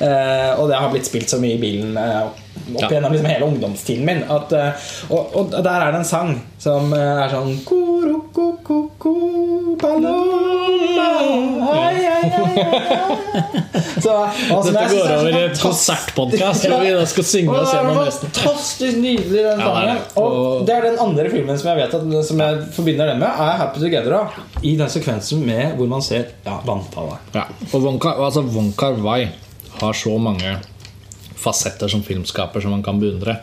Uh, 0.00 0.52
og 0.60 0.68
det 0.70 0.78
har 0.78 0.92
blitt 0.92 1.08
spilt 1.08 1.30
så 1.30 1.40
mye 1.40 1.56
i 1.56 1.62
bilen 1.62 1.96
eh, 1.96 2.28
opp 2.76 2.82
Ja. 2.86 2.90
gjennom 2.96 3.12
liksom 3.12 3.30
hele 3.30 3.44
ungdomstiden 3.44 4.04
min. 4.06 4.22
At, 4.30 4.52
eh, 4.52 4.90
og, 5.10 5.36
og 5.36 5.50
der 5.52 5.70
er 5.80 5.92
det 5.92 6.00
en 6.02 6.04
sang 6.04 6.34
som 6.58 6.92
eh, 6.92 7.24
er 7.24 7.28
sånn. 7.32 7.56
Så, 14.00 14.14
Dette 14.70 14.84
går 14.90 15.06
er 15.06 15.18
over 15.18 15.28
i 15.30 15.42
en 15.44 15.56
konsertpodkast 15.60 16.66
hvor 16.66 16.82
vi 16.82 16.92
da 16.94 17.04
skal 17.08 17.26
synge 17.26 17.56
oss 17.58 17.72
gjennom 17.74 18.00
resten. 18.00 18.32
fantastisk 18.34 18.98
nydelig, 19.00 19.44
den 19.44 19.62
sangen. 19.64 20.00
Og 20.20 20.64
det 20.68 20.76
er 20.76 20.88
den 20.88 20.98
andre 21.02 21.28
filmen 21.32 21.60
som 21.60 21.70
jeg 21.72 21.80
vet 21.82 21.96
at, 21.98 22.08
Som 22.26 22.42
jeg 22.44 22.64
forbinder 22.76 23.12
den 23.12 23.22
med, 23.22 23.28
er 23.28 23.60
Happy 23.60 23.82
Together. 23.82 24.16
Da, 24.16 24.46
I 24.62 24.74
den 24.80 24.92
sekvensen 24.92 25.44
med 25.46 25.76
hvor 25.78 25.90
man 25.90 26.04
ser 26.04 26.32
ja, 26.46 26.58
vannfallet. 26.66 27.30
Ja, 27.36 27.46
og 27.70 27.86
Wong 27.86 28.00
altså 28.10 28.44
Wai 29.04 29.28
har 29.80 29.96
så 29.96 30.16
mange 30.18 30.56
fasetter 31.40 31.90
som 31.90 32.04
filmskaper 32.06 32.62
som 32.62 32.74
man 32.76 32.84
kan 32.86 33.00
beundre. 33.00 33.40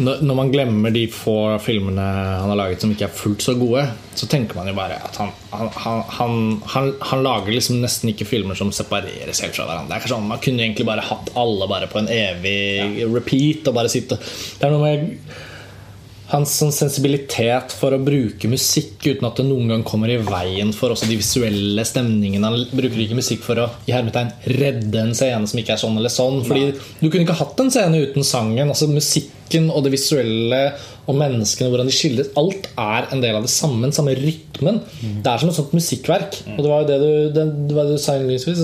Når 0.00 0.34
man 0.34 0.48
glemmer 0.48 0.92
de 0.94 1.02
få 1.12 1.58
filmene 1.60 2.00
han 2.00 2.48
har 2.48 2.56
laget 2.56 2.80
som 2.80 2.94
ikke 2.94 3.04
er 3.10 3.12
fullt 3.12 3.44
så 3.44 3.52
gode, 3.60 3.82
så 4.16 4.24
tenker 4.30 4.56
man 4.56 4.70
jo 4.70 4.74
bare 4.78 4.96
at 4.96 5.18
han, 5.20 5.34
han, 5.52 6.00
han, 6.16 6.38
han, 6.64 7.24
lager 7.26 7.52
liksom 7.52 7.82
nesten 7.82 8.08
ikke 8.14 8.24
filmer 8.30 8.56
som 8.56 8.72
separeres 8.72 9.42
helt 9.44 9.52
fra 9.58 9.68
hverandre. 9.68 9.92
Det 9.92 10.08
er 10.08 10.14
sånn, 10.14 10.28
Man 10.30 10.40
kunne 10.40 10.64
egentlig 10.64 10.88
bare 10.88 11.04
hatt 11.04 11.28
alle 11.36 11.68
bare 11.68 11.90
på 11.92 12.00
en 12.00 12.08
evig 12.08 13.04
repeat 13.12 13.68
og 13.68 13.76
bare 13.76 13.92
sitte 13.92 14.16
Det 14.16 14.64
er 14.64 14.72
noe 14.72 14.80
med 14.86 15.50
hans 16.32 16.54
sånn 16.56 16.72
sensibilitet 16.72 17.74
for 17.76 17.92
å 17.92 18.00
bruke 18.00 18.48
musikk 18.48 19.04
uten 19.04 19.26
at 19.28 19.36
det 19.36 19.44
noen 19.48 19.68
gang 19.68 19.82
kommer 19.86 20.08
i 20.12 20.16
veien 20.24 20.72
for 20.76 20.94
også 20.94 21.08
de 21.10 21.18
visuelle 21.20 21.84
stemningene. 21.88 22.48
Han 22.48 22.64
bruker 22.72 23.02
ikke 23.04 23.18
musikk 23.18 23.44
for 23.44 23.60
å 23.60 23.68
i 23.88 23.92
hermetegn 23.92 24.32
redde 24.56 25.02
en 25.02 25.12
scene 25.16 25.48
som 25.50 25.60
ikke 25.60 25.76
er 25.76 25.82
sånn 25.82 25.98
eller 26.00 26.12
sånn. 26.12 26.40
Fordi 26.48 26.72
Du 27.02 27.08
kunne 27.10 27.26
ikke 27.26 27.36
hatt 27.42 27.60
en 27.60 27.72
scene 27.74 28.00
uten 28.06 28.24
sangen. 28.24 28.72
Altså 28.72 28.88
Musikken 28.88 29.68
og 29.68 29.84
det 29.84 29.92
visuelle 29.92 30.62
og 31.04 31.18
menneskene, 31.18 31.68
hvordan 31.68 31.90
de 31.90 31.94
skildres. 31.96 32.32
Alt 32.40 32.70
er 32.80 33.10
en 33.12 33.20
del 33.20 33.36
av 33.36 33.44
det 33.44 33.52
samme, 33.52 33.82
den 33.84 33.92
samme 33.96 34.14
rytmen. 34.16 34.80
Det 35.20 35.28
er 35.28 35.42
som 35.42 35.50
et 35.52 35.58
sånt 35.58 35.76
musikkverk. 35.76 36.40
Og 36.56 36.62
det 36.64 36.70
var 36.72 36.84
jo 36.84 36.90
det 36.92 36.98
du, 37.02 37.12
det, 37.36 37.46
det 37.68 37.76
var 37.76 37.90
det 37.90 37.98
du 37.98 38.02
sa 38.02 38.16
innledningsvis. 38.16 38.62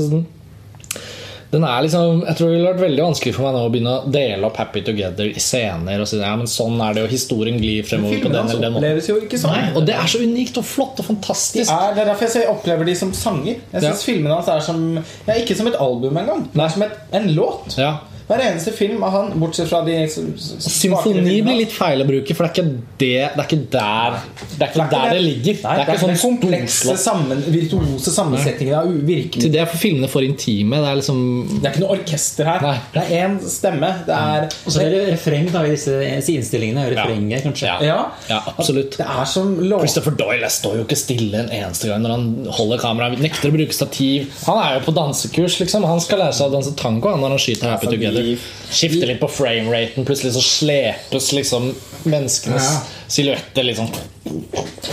Altså 1.48 1.60
den- 1.60 1.64
er 1.64 1.82
liksom, 1.82 2.26
jeg 2.26 2.36
tror 2.36 2.48
det 2.48 2.56
ville 2.56 2.68
vært 2.72 2.80
veldig 2.82 3.02
vanskelig 3.04 3.34
for 3.34 3.42
meg 3.42 3.54
nå 3.54 3.60
å 3.64 3.70
begynne 3.72 3.92
å 3.94 4.10
dele 4.12 4.44
opp 4.46 4.56
Happy 4.56 4.80
Together 4.82 5.24
i 5.24 5.40
scener. 5.40 6.00
Og 6.00 6.06
si, 6.08 6.16
ja, 6.18 6.36
men 6.36 6.46
sånn 6.46 6.80
er 6.88 6.94
det, 6.94 7.02
og 7.04 7.10
historien 7.10 7.58
glir 7.58 7.82
fremover 7.84 8.20
på 8.20 8.32
den 8.32 8.48
eller 8.48 8.60
den 8.60 8.74
oppleves 8.74 9.08
jo 9.08 9.16
ikke 9.16 9.38
sånn. 9.38 9.52
Nei, 9.56 9.72
og 9.74 9.86
det 9.86 9.94
er 9.94 10.06
så 10.06 10.18
unikt 10.22 10.58
og 10.58 10.64
flott 10.64 10.98
og 11.00 11.06
fantastisk. 11.06 11.70
er, 11.70 11.94
det 11.94 12.02
er 12.04 12.12
derfor 12.12 12.28
jeg 12.28 12.48
opplever 12.48 12.84
de 12.84 12.94
som 12.94 13.12
sanger. 13.12 13.56
Jeg 13.72 13.82
synes 13.82 14.04
filmene 14.04 14.34
hans 14.34 14.48
er 14.48 14.60
som 14.60 14.84
ja, 15.26 15.34
Ikke 15.34 15.56
som 15.56 15.66
et 15.66 15.74
album 15.80 16.16
engang, 16.16 16.48
men 16.52 16.70
som 16.70 16.82
et, 16.82 16.92
en 17.12 17.28
låt. 17.34 17.78
Ja. 17.78 17.98
Hver 18.28 18.42
eneste 18.44 18.72
film 18.76 19.02
av 19.06 19.14
han, 19.14 19.30
bortsett 19.40 19.70
fra 19.70 19.80
de 19.86 19.94
Symfoni 20.08 21.38
blir 21.42 21.56
litt 21.62 21.72
feil 21.72 22.02
å 22.02 22.06
bruke, 22.08 22.34
for 22.36 22.44
det 22.44 22.50
er 22.50 22.54
ikke, 22.54 22.64
det, 23.00 23.08
det, 23.34 23.42
er 23.42 23.46
ikke 23.46 23.58
der 23.72 24.18
det 24.58 24.66
er 24.66 24.72
ikke 24.72 24.86
der 24.92 25.14
det 25.14 25.22
ligger. 25.24 25.58
Nei, 25.62 25.74
det 25.78 25.84
er 25.84 25.92
ikke 25.94 26.08
den 26.10 26.20
sånn 26.20 26.36
komplekse, 26.42 26.96
sammen, 27.00 27.40
virtuose 27.52 28.12
sammensetningen 28.14 28.76
av 28.78 28.88
Til 28.90 29.00
virkemidler. 29.08 29.52
det 29.54 29.62
er 29.62 29.70
for 29.70 29.80
filmene 29.82 30.10
for 30.12 30.26
intime. 30.26 30.80
Det 30.82 30.90
er 30.90 30.98
liksom 31.00 31.20
Det 31.54 31.62
er 31.62 31.72
ikke 31.72 31.82
noe 31.84 31.96
orkester 31.96 32.50
her. 32.50 32.66
Nei. 32.66 32.74
Det 32.94 33.04
er 33.04 33.14
én 33.22 33.38
stemme. 33.48 33.90
Det 34.08 34.18
er 34.18 34.48
Og 34.48 34.74
så 34.74 34.82
er 34.84 34.94
det 34.94 35.02
refreng 35.14 35.48
da, 35.54 35.64
i 35.64 35.72
disse 35.74 35.96
innstillingene. 36.34 36.86
Refrenget, 36.92 37.46
kanskje. 37.48 37.68
Ja. 37.70 37.78
Ja, 37.88 37.98
Ja, 38.28 38.40
absolutt. 38.54 38.98
det 39.00 39.06
er 39.08 39.24
som 39.28 39.54
lov... 39.62 39.82
Christopher 39.86 40.16
Doyle 40.18 40.44
jeg 40.44 40.54
står 40.58 40.78
jo 40.80 40.84
ikke 40.86 40.98
stille 40.98 41.44
en 41.44 41.50
eneste 41.62 41.88
gang 41.90 42.04
når 42.04 42.14
han 42.16 42.28
holder 42.58 42.82
kameraet. 42.82 43.22
Nekter 43.24 43.50
å 43.50 43.56
bruke 43.56 43.74
stativ. 43.76 44.28
Han 44.46 44.60
er 44.62 44.76
jo 44.78 44.84
på 44.88 44.94
dansekurs. 44.96 45.58
liksom 45.62 45.86
Han 45.88 46.00
skal 46.04 46.22
lære 46.24 46.36
seg 46.36 46.50
å 46.50 46.54
danse 46.58 46.74
tango 46.78 47.12
han, 47.12 47.20
når 47.24 47.36
han 47.36 47.42
skyter 47.42 47.72
Happy 47.72 47.88
Altså, 47.88 47.96
Together. 47.96 48.17
Vi- 48.22 48.38
Skifter 48.70 49.06
litt 49.06 49.20
på 49.20 49.28
frameraten. 49.32 50.04
Plutselig 50.04 50.32
så 50.34 50.42
slepes 50.44 51.32
liksom 51.32 51.70
menneskenes 52.04 52.62
Ja. 52.68 52.82
silhuetter 53.08 53.64
liksom. 53.64 53.88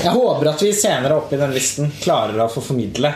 Jeg 0.03 0.11
håper 0.11 0.47
at 0.49 0.61
vi 0.63 0.71
senere 0.73 1.17
oppe 1.17 1.35
i 1.35 1.39
den 1.41 1.53
listen 1.53 1.91
klarer 2.01 2.39
å 2.45 2.49
få 2.51 2.61
formidle 2.63 3.13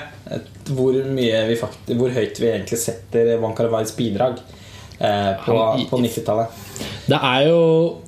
hvor, 0.69 0.93
mye 1.09 1.47
vi 1.47 1.55
faktisk, 1.57 1.95
hvor 1.97 2.11
høyt 2.13 2.37
vi 2.39 2.47
egentlig 2.51 2.77
setter 2.77 3.37
Wong 3.41 3.55
Kar-wais 3.57 3.95
bidrag 3.97 4.37
på, 4.99 5.55
på 5.89 6.01
90-tallet. 6.03 6.65
Det 7.09 7.17
er 7.17 7.45
jo 7.49 7.59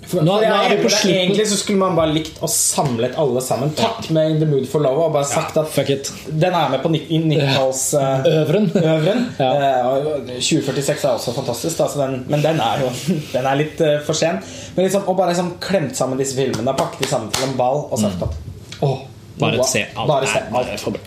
For, 0.05 0.21
Nå, 0.25 0.33
for 0.37 0.43
nå 0.43 0.55
er 0.59 0.73
vi 0.73 0.77
på 0.83 0.89
slutten. 0.91 1.11
Egentlig 1.15 1.45
så 1.49 1.57
skulle 1.59 1.79
man 1.81 1.95
bare 1.97 2.13
likt 2.13 2.39
å 2.43 2.49
samlet 2.51 3.15
alle 3.19 3.41
sammen. 3.43 3.71
Tatt 3.77 4.09
med 4.13 4.33
In 4.33 4.39
The 4.41 4.47
Mood 4.49 4.67
for 4.69 4.83
Love 4.83 5.05
og 5.07 5.15
bare 5.15 5.27
sagt 5.29 5.57
at 5.59 5.69
Fuck 5.71 5.89
it. 5.93 6.11
den 6.27 6.55
er 6.57 6.71
med 6.73 6.83
på 6.83 6.91
90-talls 6.91 7.83
uh, 7.95 8.27
Øvren. 8.31 8.67
Ja. 8.75 9.51
uh, 9.55 10.27
2046 10.35 10.91
er 11.07 11.15
også 11.15 11.33
fantastisk, 11.37 11.79
da, 11.79 11.87
så 11.91 12.03
den, 12.03 12.19
men 12.31 12.43
den 12.43 12.59
er 12.63 12.83
jo 12.83 12.91
den 13.35 13.47
er 13.47 13.59
litt 13.63 13.81
uh, 13.83 13.95
for 14.05 14.17
sen. 14.17 14.41
Men 14.75 14.87
liksom, 14.87 15.07
og 15.07 15.17
bare 15.19 15.33
liksom 15.33 15.55
klemt 15.63 15.97
sammen 15.97 16.19
disse 16.21 16.37
filmene, 16.37 16.75
pakket 16.77 17.05
de 17.05 17.11
sammen 17.13 17.31
til 17.33 17.47
en 17.49 17.57
ball 17.59 17.85
og 17.87 18.03
sagt 18.03 18.27
at 18.27 18.83
oh, 18.85 18.99
Bare 19.41 19.57
noe- 19.57 19.65
se 19.65 19.87
alt. 19.95 20.07
bare 20.11 20.27
se 20.29 20.43
bra. 20.51 20.61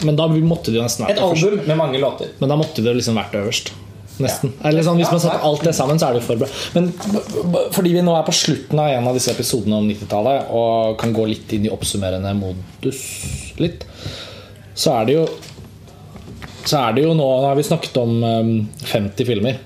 Men 0.08 0.16
da 0.18 0.26
måtte 0.32 0.72
det 0.72 0.80
jo 0.80 0.84
nesten 0.88 1.04
Et 1.06 1.12
vært 1.12 1.20
Et 1.20 1.44
album 1.44 1.66
med 1.68 1.78
mange 1.78 2.00
låter. 2.02 2.32
Men 2.40 2.50
da 2.50 2.58
måtte 2.58 2.82
det 2.82 2.96
liksom 2.98 3.20
vært 3.20 3.36
øverst. 3.38 3.74
Nesten. 4.22 4.52
Eller 4.62 4.84
sånn, 4.86 5.00
Hvis 5.00 5.10
man 5.10 5.22
setter 5.22 5.42
alt 5.42 5.64
det 5.66 5.72
sammen, 5.74 5.98
så 5.98 6.08
er 6.08 6.18
det 6.18 6.24
for 6.26 6.38
bra. 6.38 6.48
Men 6.76 6.90
fordi 7.74 7.94
vi 7.96 8.04
nå 8.04 8.14
er 8.14 8.26
på 8.26 8.34
slutten 8.36 8.78
av 8.78 8.92
en 8.92 9.08
av 9.10 9.16
disse 9.16 9.32
episodene 9.34 9.80
om 9.80 9.88
90-tallet 9.90 10.52
og 10.54 10.94
kan 11.00 11.14
gå 11.16 11.26
litt 11.30 11.54
inn 11.56 11.66
i 11.66 11.72
oppsummerende 11.74 12.34
modus 12.38 13.02
litt, 13.62 13.86
så 14.74 15.00
er 15.00 15.08
det 15.08 15.18
jo 15.18 15.26
Så 16.64 16.78
er 16.80 16.94
det 16.96 17.02
jo 17.04 17.12
nå 17.12 17.24
Nå 17.24 17.46
har 17.46 17.58
vi 17.58 17.66
snakket 17.66 17.96
om 18.00 18.22
um, 18.24 18.52
50 18.88 19.26
filmer. 19.28 19.58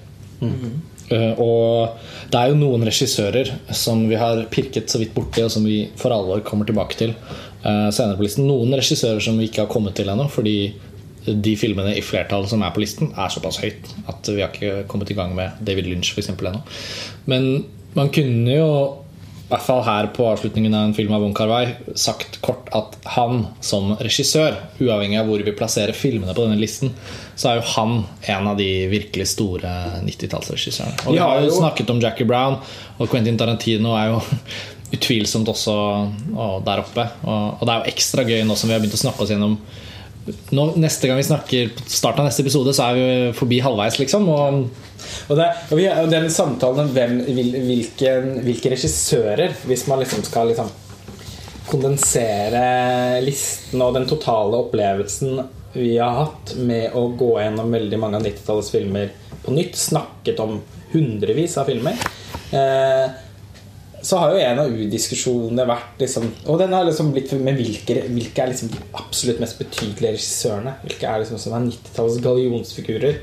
Uh, 1.08 1.34
og 1.40 2.00
det 2.32 2.40
er 2.40 2.50
jo 2.50 2.58
noen 2.58 2.84
regissører 2.84 3.52
som 3.72 4.02
vi 4.10 4.18
har 4.20 4.42
pirket 4.52 4.90
så 4.90 5.00
vidt 5.00 5.14
borti, 5.14 5.44
og 5.44 5.52
som 5.52 5.64
vi 5.64 5.86
for 5.96 6.12
alvor 6.12 6.42
kommer 6.44 6.68
tilbake 6.68 6.98
til 6.98 7.14
uh, 7.14 7.88
senere 7.94 8.18
på 8.18 8.26
listen. 8.26 8.48
Noen 8.48 8.74
regissører 8.76 9.22
som 9.24 9.38
vi 9.38 9.48
ikke 9.48 9.64
har 9.64 9.72
kommet 9.72 9.96
til 9.96 10.10
ennå, 10.10 10.26
fordi 10.32 10.58
de 11.34 11.56
filmene 11.58 11.96
i 11.96 12.04
flertall 12.04 12.46
som 12.50 12.62
er 12.64 12.72
på 12.74 12.82
listen, 12.82 13.12
er 13.16 13.32
såpass 13.32 13.60
høyt 13.62 13.90
at 14.10 14.30
vi 14.30 14.40
har 14.42 14.52
ikke 14.52 14.86
kommet 14.90 15.12
i 15.12 15.18
gang 15.18 15.34
med 15.36 15.60
David 15.64 15.90
Lynch 15.90 16.14
eksempel 16.18 16.50
ennå. 16.50 16.62
Men 17.30 17.50
man 17.96 18.10
kunne 18.14 18.56
jo 18.56 18.72
i 19.48 19.50
hvert 19.54 19.64
fall 19.64 19.80
her 19.80 20.10
på 20.12 20.26
avslutningen 20.28 20.74
av 20.76 20.82
en 20.84 20.92
film 20.92 21.14
av 21.16 21.22
Wong 21.24 21.32
Kar-wai 21.32 21.70
sagt 21.96 22.34
kort 22.44 22.66
at 22.76 22.98
han 23.14 23.46
som 23.64 23.94
regissør, 23.96 24.58
uavhengig 24.76 25.16
av 25.16 25.30
hvor 25.30 25.40
vi 25.40 25.54
plasserer 25.56 25.96
filmene 25.96 26.34
på 26.36 26.44
denne 26.44 26.60
listen, 26.60 26.92
så 27.32 27.54
er 27.54 27.62
jo 27.62 27.70
han 27.70 27.94
en 28.28 28.50
av 28.50 28.60
de 28.60 28.68
virkelig 28.92 29.30
store 29.32 29.72
90-tallsregissørene. 30.04 31.06
Og 31.08 31.16
vi 31.16 31.22
har 31.24 31.40
jo 31.46 31.54
snakket 31.62 31.94
om 31.94 32.02
Jackie 32.04 32.28
Brown, 32.28 32.58
og 33.00 33.08
Quentin 33.08 33.40
Tarantino 33.40 33.96
er 33.96 34.12
jo 34.12 34.20
utvilsomt 34.98 35.48
også 35.48 35.78
og 36.36 36.60
der 36.68 36.84
oppe. 36.84 37.08
Og, 37.24 37.58
og 37.58 37.64
det 37.64 37.72
er 37.72 37.80
jo 37.80 37.94
ekstra 37.94 38.28
gøy 38.28 38.44
nå 38.44 38.56
som 38.56 38.68
vi 38.68 38.76
har 38.76 38.84
begynt 38.84 39.00
å 39.00 39.00
snakke 39.00 39.24
oss 39.24 39.32
gjennom 39.32 39.56
nå, 40.54 40.66
Neste 40.80 41.08
gang 41.08 41.20
vi 41.20 41.28
snakker 41.28 41.70
på 41.76 41.86
starten 41.90 42.22
av 42.24 42.28
neste 42.28 42.44
episode, 42.44 42.74
så 42.76 42.88
er 42.88 42.98
vi 42.98 43.06
forbi 43.38 43.62
halvveis, 43.64 43.98
liksom. 44.00 44.28
Og 44.32 44.84
Og, 45.28 45.36
det, 45.38 45.46
og, 45.70 45.78
vi, 45.78 45.86
den 46.10 46.26
samtalen 46.32 46.88
om 46.88 46.92
hvilke, 46.92 48.14
hvilke 48.42 48.72
regissører 48.72 49.52
Hvis 49.68 49.84
man 49.86 50.02
liksom 50.02 50.24
skal 50.26 50.50
liksom 50.50 50.72
kondensere 51.68 53.20
listen 53.20 53.82
og 53.84 53.92
den 53.94 54.08
totale 54.08 54.56
opplevelsen 54.64 55.42
vi 55.74 55.98
har 56.00 56.14
hatt 56.16 56.54
med 56.56 56.94
å 56.96 57.02
gå 57.12 57.34
gjennom 57.42 57.74
veldig 57.76 57.98
mange 58.00 58.16
av 58.16 58.24
90-tallets 58.24 58.70
filmer 58.72 59.10
på 59.44 59.52
nytt, 59.52 59.76
snakket 59.76 60.40
om 60.40 60.56
hundrevis 60.94 61.58
av 61.60 61.68
filmer 61.68 61.98
eh, 62.56 63.04
så 64.02 64.18
har 64.22 64.30
jo 64.34 64.38
en 64.44 64.58
av 64.62 64.70
U-diskusjonene 64.70 65.64
vært 65.68 65.98
liksom, 66.04 66.28
Og 66.46 66.58
den 66.60 66.72
har 66.72 66.84
liksom 66.86 67.10
blitt 67.12 67.32
med 67.42 67.56
hvilke, 67.58 68.02
hvilke 68.12 68.42
er 68.44 68.52
liksom 68.52 68.70
de 68.72 68.78
absolutt 68.94 69.40
mest 69.42 69.58
betydelige 69.58 70.12
regissørene. 70.16 70.76
Hvilke 70.84 71.08
er 71.10 71.20
liksom 71.24 71.38
som 71.42 71.56
er 71.58 71.66
90-tallets 71.70 72.20
gallionsfigurer. 72.24 73.18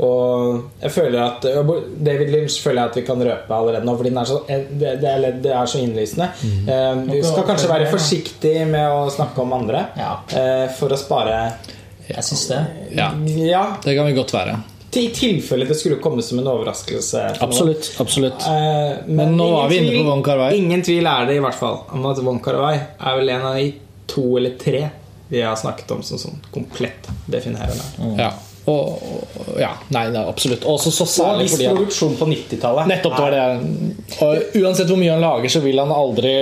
Og 0.00 0.62
jeg 0.80 0.92
føler 0.94 1.18
at 1.20 1.42
David 1.44 2.30
Lynch 2.32 2.60
føler 2.64 2.80
jeg 2.86 2.90
at 2.92 2.96
vi 2.96 3.02
kan 3.04 3.20
røpe 3.26 3.52
allerede 3.52 3.84
nå, 3.84 3.96
fordi 3.98 4.12
den 4.14 4.20
er 4.22 4.30
så, 4.30 4.38
det, 4.48 4.94
det, 5.02 5.10
er, 5.10 5.26
det 5.44 5.52
er 5.52 5.66
så 5.68 5.82
innlysende. 5.82 6.30
Eh, 6.40 7.02
vi 7.10 7.20
skal 7.26 7.44
kanskje 7.50 7.68
være 7.68 7.90
forsiktige 7.92 8.64
med 8.70 8.86
å 8.96 9.02
snakke 9.12 9.42
om 9.44 9.52
andre 9.58 9.82
Ja. 10.00 10.14
eh, 10.32 10.66
for 10.78 10.94
å 10.94 10.96
spare 11.00 11.36
Jeg 12.08 12.24
syns 12.26 12.46
det. 12.48 12.62
ja, 12.96 13.10
Ja, 13.50 13.64
det 13.84 13.96
kan 13.98 14.06
vi 14.08 14.16
godt 14.16 14.32
være. 14.34 14.56
I 14.96 15.08
tilfelle 15.14 15.66
det 15.68 15.76
skulle 15.78 15.96
komme 16.02 16.22
som 16.22 16.38
en 16.38 16.48
overraskelse. 16.50 17.20
Absolutt. 17.40 17.92
absolutt 18.02 18.42
Eh, 18.46 18.96
Men 19.06 19.36
nå 19.36 19.44
ingen 19.46 19.54
var 19.54 19.68
vi 19.68 19.78
inne 19.78 19.92
på 20.02 20.08
Wong 20.08 20.22
Kar-wai. 20.26 20.52
Ingen 20.58 20.82
tvil 20.82 21.06
er 21.06 21.26
det 21.26 21.36
i 21.36 21.42
hvert 21.44 21.54
fall 21.54 21.78
om 21.94 22.06
at 22.10 22.18
Wong 22.26 22.40
Kar-wai 22.42 22.74
er 22.98 23.16
vel 23.20 23.28
en 23.36 23.46
av 23.46 23.54
de 23.60 23.72
to 24.10 24.36
eller 24.36 24.56
tre 24.58 24.88
vi 25.30 25.40
har 25.46 25.54
snakket 25.56 25.90
om 25.94 26.02
som 26.02 26.18
sånn 26.18 26.40
komplett 26.50 27.06
definerende. 27.30 27.84
Ja. 28.18 28.32
Og, 28.66 28.98
og- 29.02 29.60
ja, 29.60 29.70
nei, 29.94 30.08
nei, 30.10 30.24
absolutt. 30.28 30.64
Også 30.68 30.90
så 30.90 31.06
særlig 31.06 31.46
fordi 31.52 31.68
produksjon 31.70 32.16
på 32.18 32.26
90-tallet. 32.32 32.86
Nettopp, 32.90 33.14
det 33.16 33.22
var 33.22 33.30
det. 33.30 33.44
Og 34.26 34.58
uansett 34.64 34.90
hvor 34.90 34.98
mye 34.98 35.14
han 35.14 35.22
lager, 35.22 35.48
så 35.54 35.62
vil 35.62 35.78
han 35.78 35.90
aldri 35.94 36.34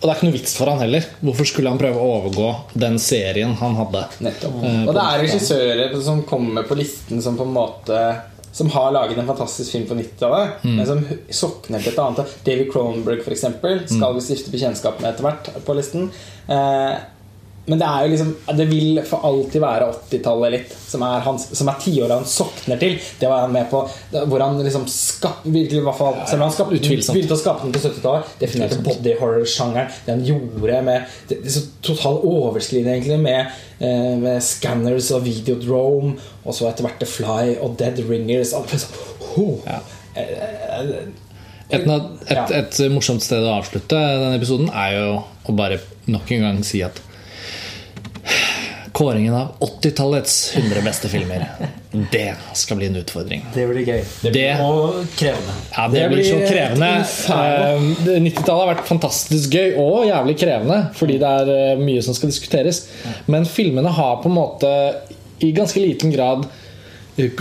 Og 0.00 0.06
det 0.08 0.10
er 0.10 0.16
ikke 0.16 0.28
noe 0.30 0.38
vits 0.38 0.54
for 0.56 0.70
han 0.72 0.78
heller. 0.80 1.04
Hvorfor 1.20 1.44
skulle 1.50 1.68
han 1.68 1.78
prøve 1.80 2.00
å 2.00 2.10
overgå 2.16 2.46
den 2.80 2.94
serien 2.98 3.52
han 3.60 3.74
hadde? 3.76 4.06
Nettopp. 4.24 4.54
Eh, 4.64 4.86
Og 4.88 4.94
det 4.96 5.02
er 5.04 5.18
regissører 5.26 6.02
som 6.02 6.22
kommer 6.24 6.64
på 6.64 6.78
listen 6.78 7.20
som 7.22 7.36
på 7.36 7.44
en 7.44 7.52
måte 7.52 8.00
Som 8.52 8.66
har 8.74 8.90
laget 8.90 9.16
en 9.18 9.28
fantastisk 9.28 9.70
film 9.70 9.84
på 9.86 9.94
90-tallet, 9.94 10.56
Mm. 10.64 10.76
men 10.76 10.86
som 10.86 11.04
sokner 11.30 11.78
til 11.84 11.92
et 11.92 11.98
annet. 12.02 12.32
David 12.44 12.72
Cronenberg, 12.72 13.22
for 13.22 13.30
eksempel, 13.30 13.76
Mm. 13.84 13.86
skal 13.86 14.14
vi 14.16 14.20
stifte 14.20 14.50
bekjentskap 14.50 15.00
med 15.00 15.12
etter 15.14 15.22
hvert 15.22 15.64
på 15.64 15.76
listen. 15.76 16.10
Eh, 16.48 16.96
men 17.70 17.78
det 17.78 17.86
er 17.86 18.04
jo 18.04 18.10
liksom 18.10 18.30
Det 18.58 18.64
vil 18.70 18.98
for 19.06 19.22
alltid 19.28 19.62
være 19.62 19.86
80-tallet 20.10 20.52
litt, 20.56 20.72
som 20.90 21.04
er, 21.06 21.20
hans, 21.22 21.44
som 21.56 21.70
er 21.70 21.78
tiåret 21.82 22.12
han 22.16 22.26
sokner 22.26 22.80
til. 22.80 22.96
Det 23.20 23.28
var 23.30 23.44
han 23.46 23.54
med 23.54 23.68
på 23.70 23.84
hvor 24.10 24.42
han 24.42 24.58
liksom 24.64 24.88
skap, 24.90 25.44
virkelig, 25.46 25.78
i 25.80 25.84
hvert 25.86 25.98
fall, 26.00 26.18
Selv 26.26 26.40
om 26.40 26.48
han 26.48 26.54
skap, 26.56 26.72
begynte 26.74 27.36
å 27.36 27.38
skape 27.38 27.66
den 27.68 27.74
på 27.76 27.82
70-tallet, 27.84 28.32
definerte 28.42 28.80
body 28.84 29.14
horror-sjangeren. 29.20 29.92
Det 30.06 30.16
han 30.16 30.24
gjorde 30.26 30.82
med 30.88 31.06
det, 31.30 31.38
det 31.38 31.52
er 31.52 31.54
så 31.60 31.64
total 31.86 32.18
overskridende, 32.26 32.96
egentlig 32.98 33.20
med, 33.22 33.54
eh, 33.78 34.12
med 34.20 34.42
Scanners 34.44 35.12
og 35.16 35.24
Videodrome, 35.28 36.16
og 36.42 36.56
så 36.56 36.68
etter 36.70 36.88
hvert 36.88 36.98
The 37.02 37.08
Fly 37.08 37.56
og 37.62 37.78
Dead 37.80 38.02
Ringers. 38.10 38.52
Alt, 38.58 38.74
så, 38.82 38.90
oh, 39.38 39.58
Ja. 39.66 39.78
eh, 40.16 40.36
eh, 40.80 40.94
Et, 41.70 41.84
et, 41.86 42.50
et 42.50 42.78
morsomt 42.90 43.22
sted 43.22 43.44
å 43.46 43.52
avslutte 43.60 43.94
denne 43.94 44.34
episoden 44.40 44.72
er 44.74 44.96
jo 44.96 45.10
å 45.46 45.54
bare 45.54 45.76
nok 46.10 46.32
en 46.34 46.42
gang 46.42 46.56
si 46.66 46.80
at 46.82 46.98
Kåringen 49.00 49.34
av 49.34 49.54
80-tallets 49.58 50.56
100 50.56 50.80
beste 50.84 51.08
filmer 51.08 51.46
Det 52.12 52.34
skal 52.52 52.76
bli 52.76 52.86
en 52.90 52.96
utfordring. 53.00 53.46
Det 53.54 53.62
blir 53.70 53.86
gøy. 53.86 54.02
Det, 54.22 54.42
Og 54.60 54.98
krevende. 55.16 55.54
ja, 55.72 55.86
det 55.88 56.02
blir 56.10 56.26
så 56.26 56.40
krevende. 56.44 56.90
Eh, 57.32 58.18
90-tallet 58.20 58.50
har 58.60 58.68
vært 58.74 58.82
fantastisk 58.90 59.54
gøy 59.56 59.78
og 59.80 60.04
jævlig 60.04 60.34
krevende 60.42 60.80
fordi 60.98 61.16
det 61.22 61.30
er 61.40 61.52
eh, 61.54 61.80
mye 61.80 62.02
som 62.04 62.18
skal 62.18 62.28
diskuteres. 62.28 62.82
Men 63.24 63.48
filmene 63.48 63.88
har 63.88 64.18
på 64.20 64.28
en 64.28 64.36
måte 64.36 64.72
i 65.40 65.48
ganske 65.56 65.80
liten 65.80 66.12
grad 66.12 66.44
eh, 67.16 67.40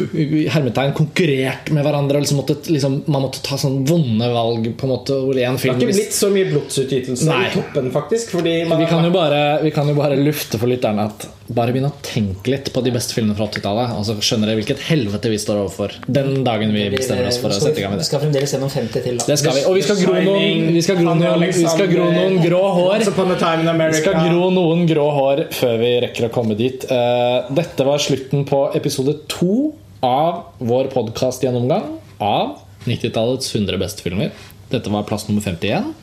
hermetegn 0.54 0.96
konkurrert 0.96 1.74
med 1.76 1.84
hverandre. 1.84 2.22
Og 2.22 2.24
liksom 2.24 2.40
måtte, 2.40 2.56
liksom, 2.72 2.96
man 3.12 3.26
måtte 3.26 3.44
ta 3.44 3.60
sånn 3.60 3.82
vonde 3.90 4.30
valg. 4.32 4.70
På 4.80 4.88
en 4.88 4.94
måte 4.94 5.18
hvor 5.26 5.36
en 5.36 5.60
Det 5.60 5.74
har 5.74 5.76
ikke 5.76 5.92
blitt 5.92 6.16
så 6.16 6.32
mye 6.32 6.48
blodsutgytelse 6.54 7.28
i 7.28 7.52
toppen, 7.58 7.92
faktisk. 7.92 8.32
Fordi 8.38 8.62
man 8.64 8.80
vi 8.80 8.88
kan, 8.88 9.04
jo 9.04 9.12
bare, 9.12 9.44
vi 9.66 9.74
kan 9.76 9.92
jo 9.92 9.98
bare 10.00 10.16
lufte 10.24 10.56
for 10.56 10.72
lytterne 10.72 11.10
at 11.12 11.28
bare 11.50 11.74
begynn 11.74 11.88
å 11.88 11.94
tenke 12.06 12.52
litt 12.54 12.68
på 12.74 12.82
de 12.86 12.92
beste 12.94 13.16
filmene 13.16 13.34
fra 13.38 13.48
80-tallet. 13.50 13.94
Og 13.98 14.04
så 14.06 14.16
skjønner 14.22 14.52
dere 14.52 14.60
hvilket 14.60 14.84
helvete 14.86 15.32
vi 15.34 15.40
står 15.42 15.64
overfor 15.64 15.96
den 16.06 16.44
dagen 16.46 16.74
vi 16.76 16.84
bestemmer 16.94 17.30
oss 17.32 17.40
for 17.42 17.50
å 17.50 17.58
sette 17.58 17.82
i 17.82 17.86
gang 17.86 17.96
med 17.96 18.04
Vi 18.04 18.08
skal 18.10 18.22
fremdeles 18.24 18.54
gjennom 18.54 18.72
50 18.74 19.06
til. 19.08 19.18
Da. 19.18 19.28
Det 19.32 19.38
skal 19.42 19.58
vi. 19.58 19.64
Og 19.70 19.78
vi 19.80 19.84
skal 19.88 20.02
gro 20.04 20.14
noen, 20.28 20.70
vi 20.76 20.84
skal 20.86 21.00
gro 21.02 21.16
noen, 21.18 21.46
vi 21.48 21.66
skal 21.66 21.90
gro 21.92 22.06
noen 22.14 22.38
grå 22.44 22.62
hår. 22.78 22.96
Vi 23.02 24.02
skal 24.04 24.22
gro 24.30 24.52
noen 24.54 24.86
grå 24.90 25.08
hår 25.18 25.44
før 25.58 25.76
vi 25.82 25.92
rekker 26.06 26.30
å 26.30 26.32
komme 26.38 26.58
dit. 26.60 26.86
Eh, 26.86 27.50
Dette 27.60 27.88
var 27.88 28.02
slutten 28.04 28.46
på 28.50 28.64
episode 28.78 29.18
to 29.32 29.74
av 30.06 30.54
vår 30.64 30.94
podkastgjennomgang 30.94 31.98
av 32.24 32.60
90-tallets 32.86 33.50
100 33.56 33.82
beste 33.82 34.06
filmer. 34.06 34.32
Dette 34.70 34.92
var 34.94 35.04
plass 35.10 35.26
nummer 35.28 35.42
51. 35.42 35.94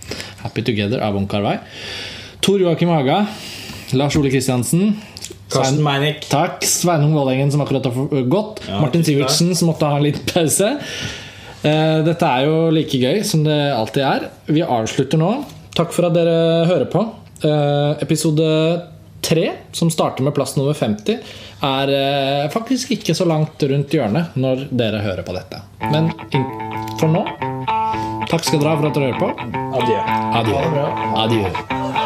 'Happy 0.42 0.62
Together' 0.62 1.00
av 1.00 1.14
Wong 1.14 1.28
Kar-wai. 1.30 1.58
Tor 2.42 2.58
Joakim 2.60 2.90
Haga, 2.90 3.26
Lars 3.92 4.16
Ole 4.16 4.30
Kristiansen, 4.30 4.96
Karsten 5.52 5.82
Meinick. 5.84 6.26
Takk. 6.30 6.64
Sveinung 6.66 7.14
Vålengen, 7.16 7.52
som 7.52 7.60
akkurat 7.64 7.84
har 7.88 8.22
gått. 8.30 8.60
Martin 8.80 9.04
Sivertsen, 9.06 9.54
som 9.56 9.70
måtte 9.70 9.88
ha 9.88 9.96
en 9.96 10.06
liten 10.06 10.26
pause. 10.32 10.72
Eh, 11.66 11.98
Dette 12.06 12.26
er 12.28 12.46
jo 12.46 12.58
like 12.74 12.98
gøy 13.00 13.22
som 13.26 13.44
det 13.46 13.56
alltid 13.74 14.02
er. 14.06 14.28
Vi 14.46 14.62
avslutter 14.62 15.18
nå. 15.20 15.30
Takk 15.76 15.92
for 15.92 16.08
at 16.08 16.14
dere 16.16 16.66
hører 16.70 16.86
på. 16.92 17.02
Eh, 17.44 18.02
Episode 18.04 18.46
tre, 19.26 19.48
som 19.72 19.90
starter 19.90 20.22
med 20.22 20.34
plass 20.36 20.54
nummer 20.56 20.76
50, 20.76 21.18
er 21.66 21.92
eh, 21.96 22.48
faktisk 22.52 22.92
ikke 22.94 23.14
så 23.16 23.26
langt 23.26 23.62
rundt 23.66 23.90
hjørnet 23.96 24.36
når 24.38 24.68
dere 24.70 25.02
hører 25.02 25.26
på 25.26 25.34
dette. 25.34 25.62
Men 25.90 26.12
for 27.00 27.10
nå 27.10 27.24
Takk 28.26 28.42
skal 28.42 28.58
dere 28.58 28.72
ha 28.74 28.78
for 28.80 28.88
at 28.90 28.96
dere 28.98 29.12
hører 29.12 29.20
på. 29.22 29.30
Adjø. 29.80 30.00
Adjø. 30.42 30.86
Adjø. 31.24 32.05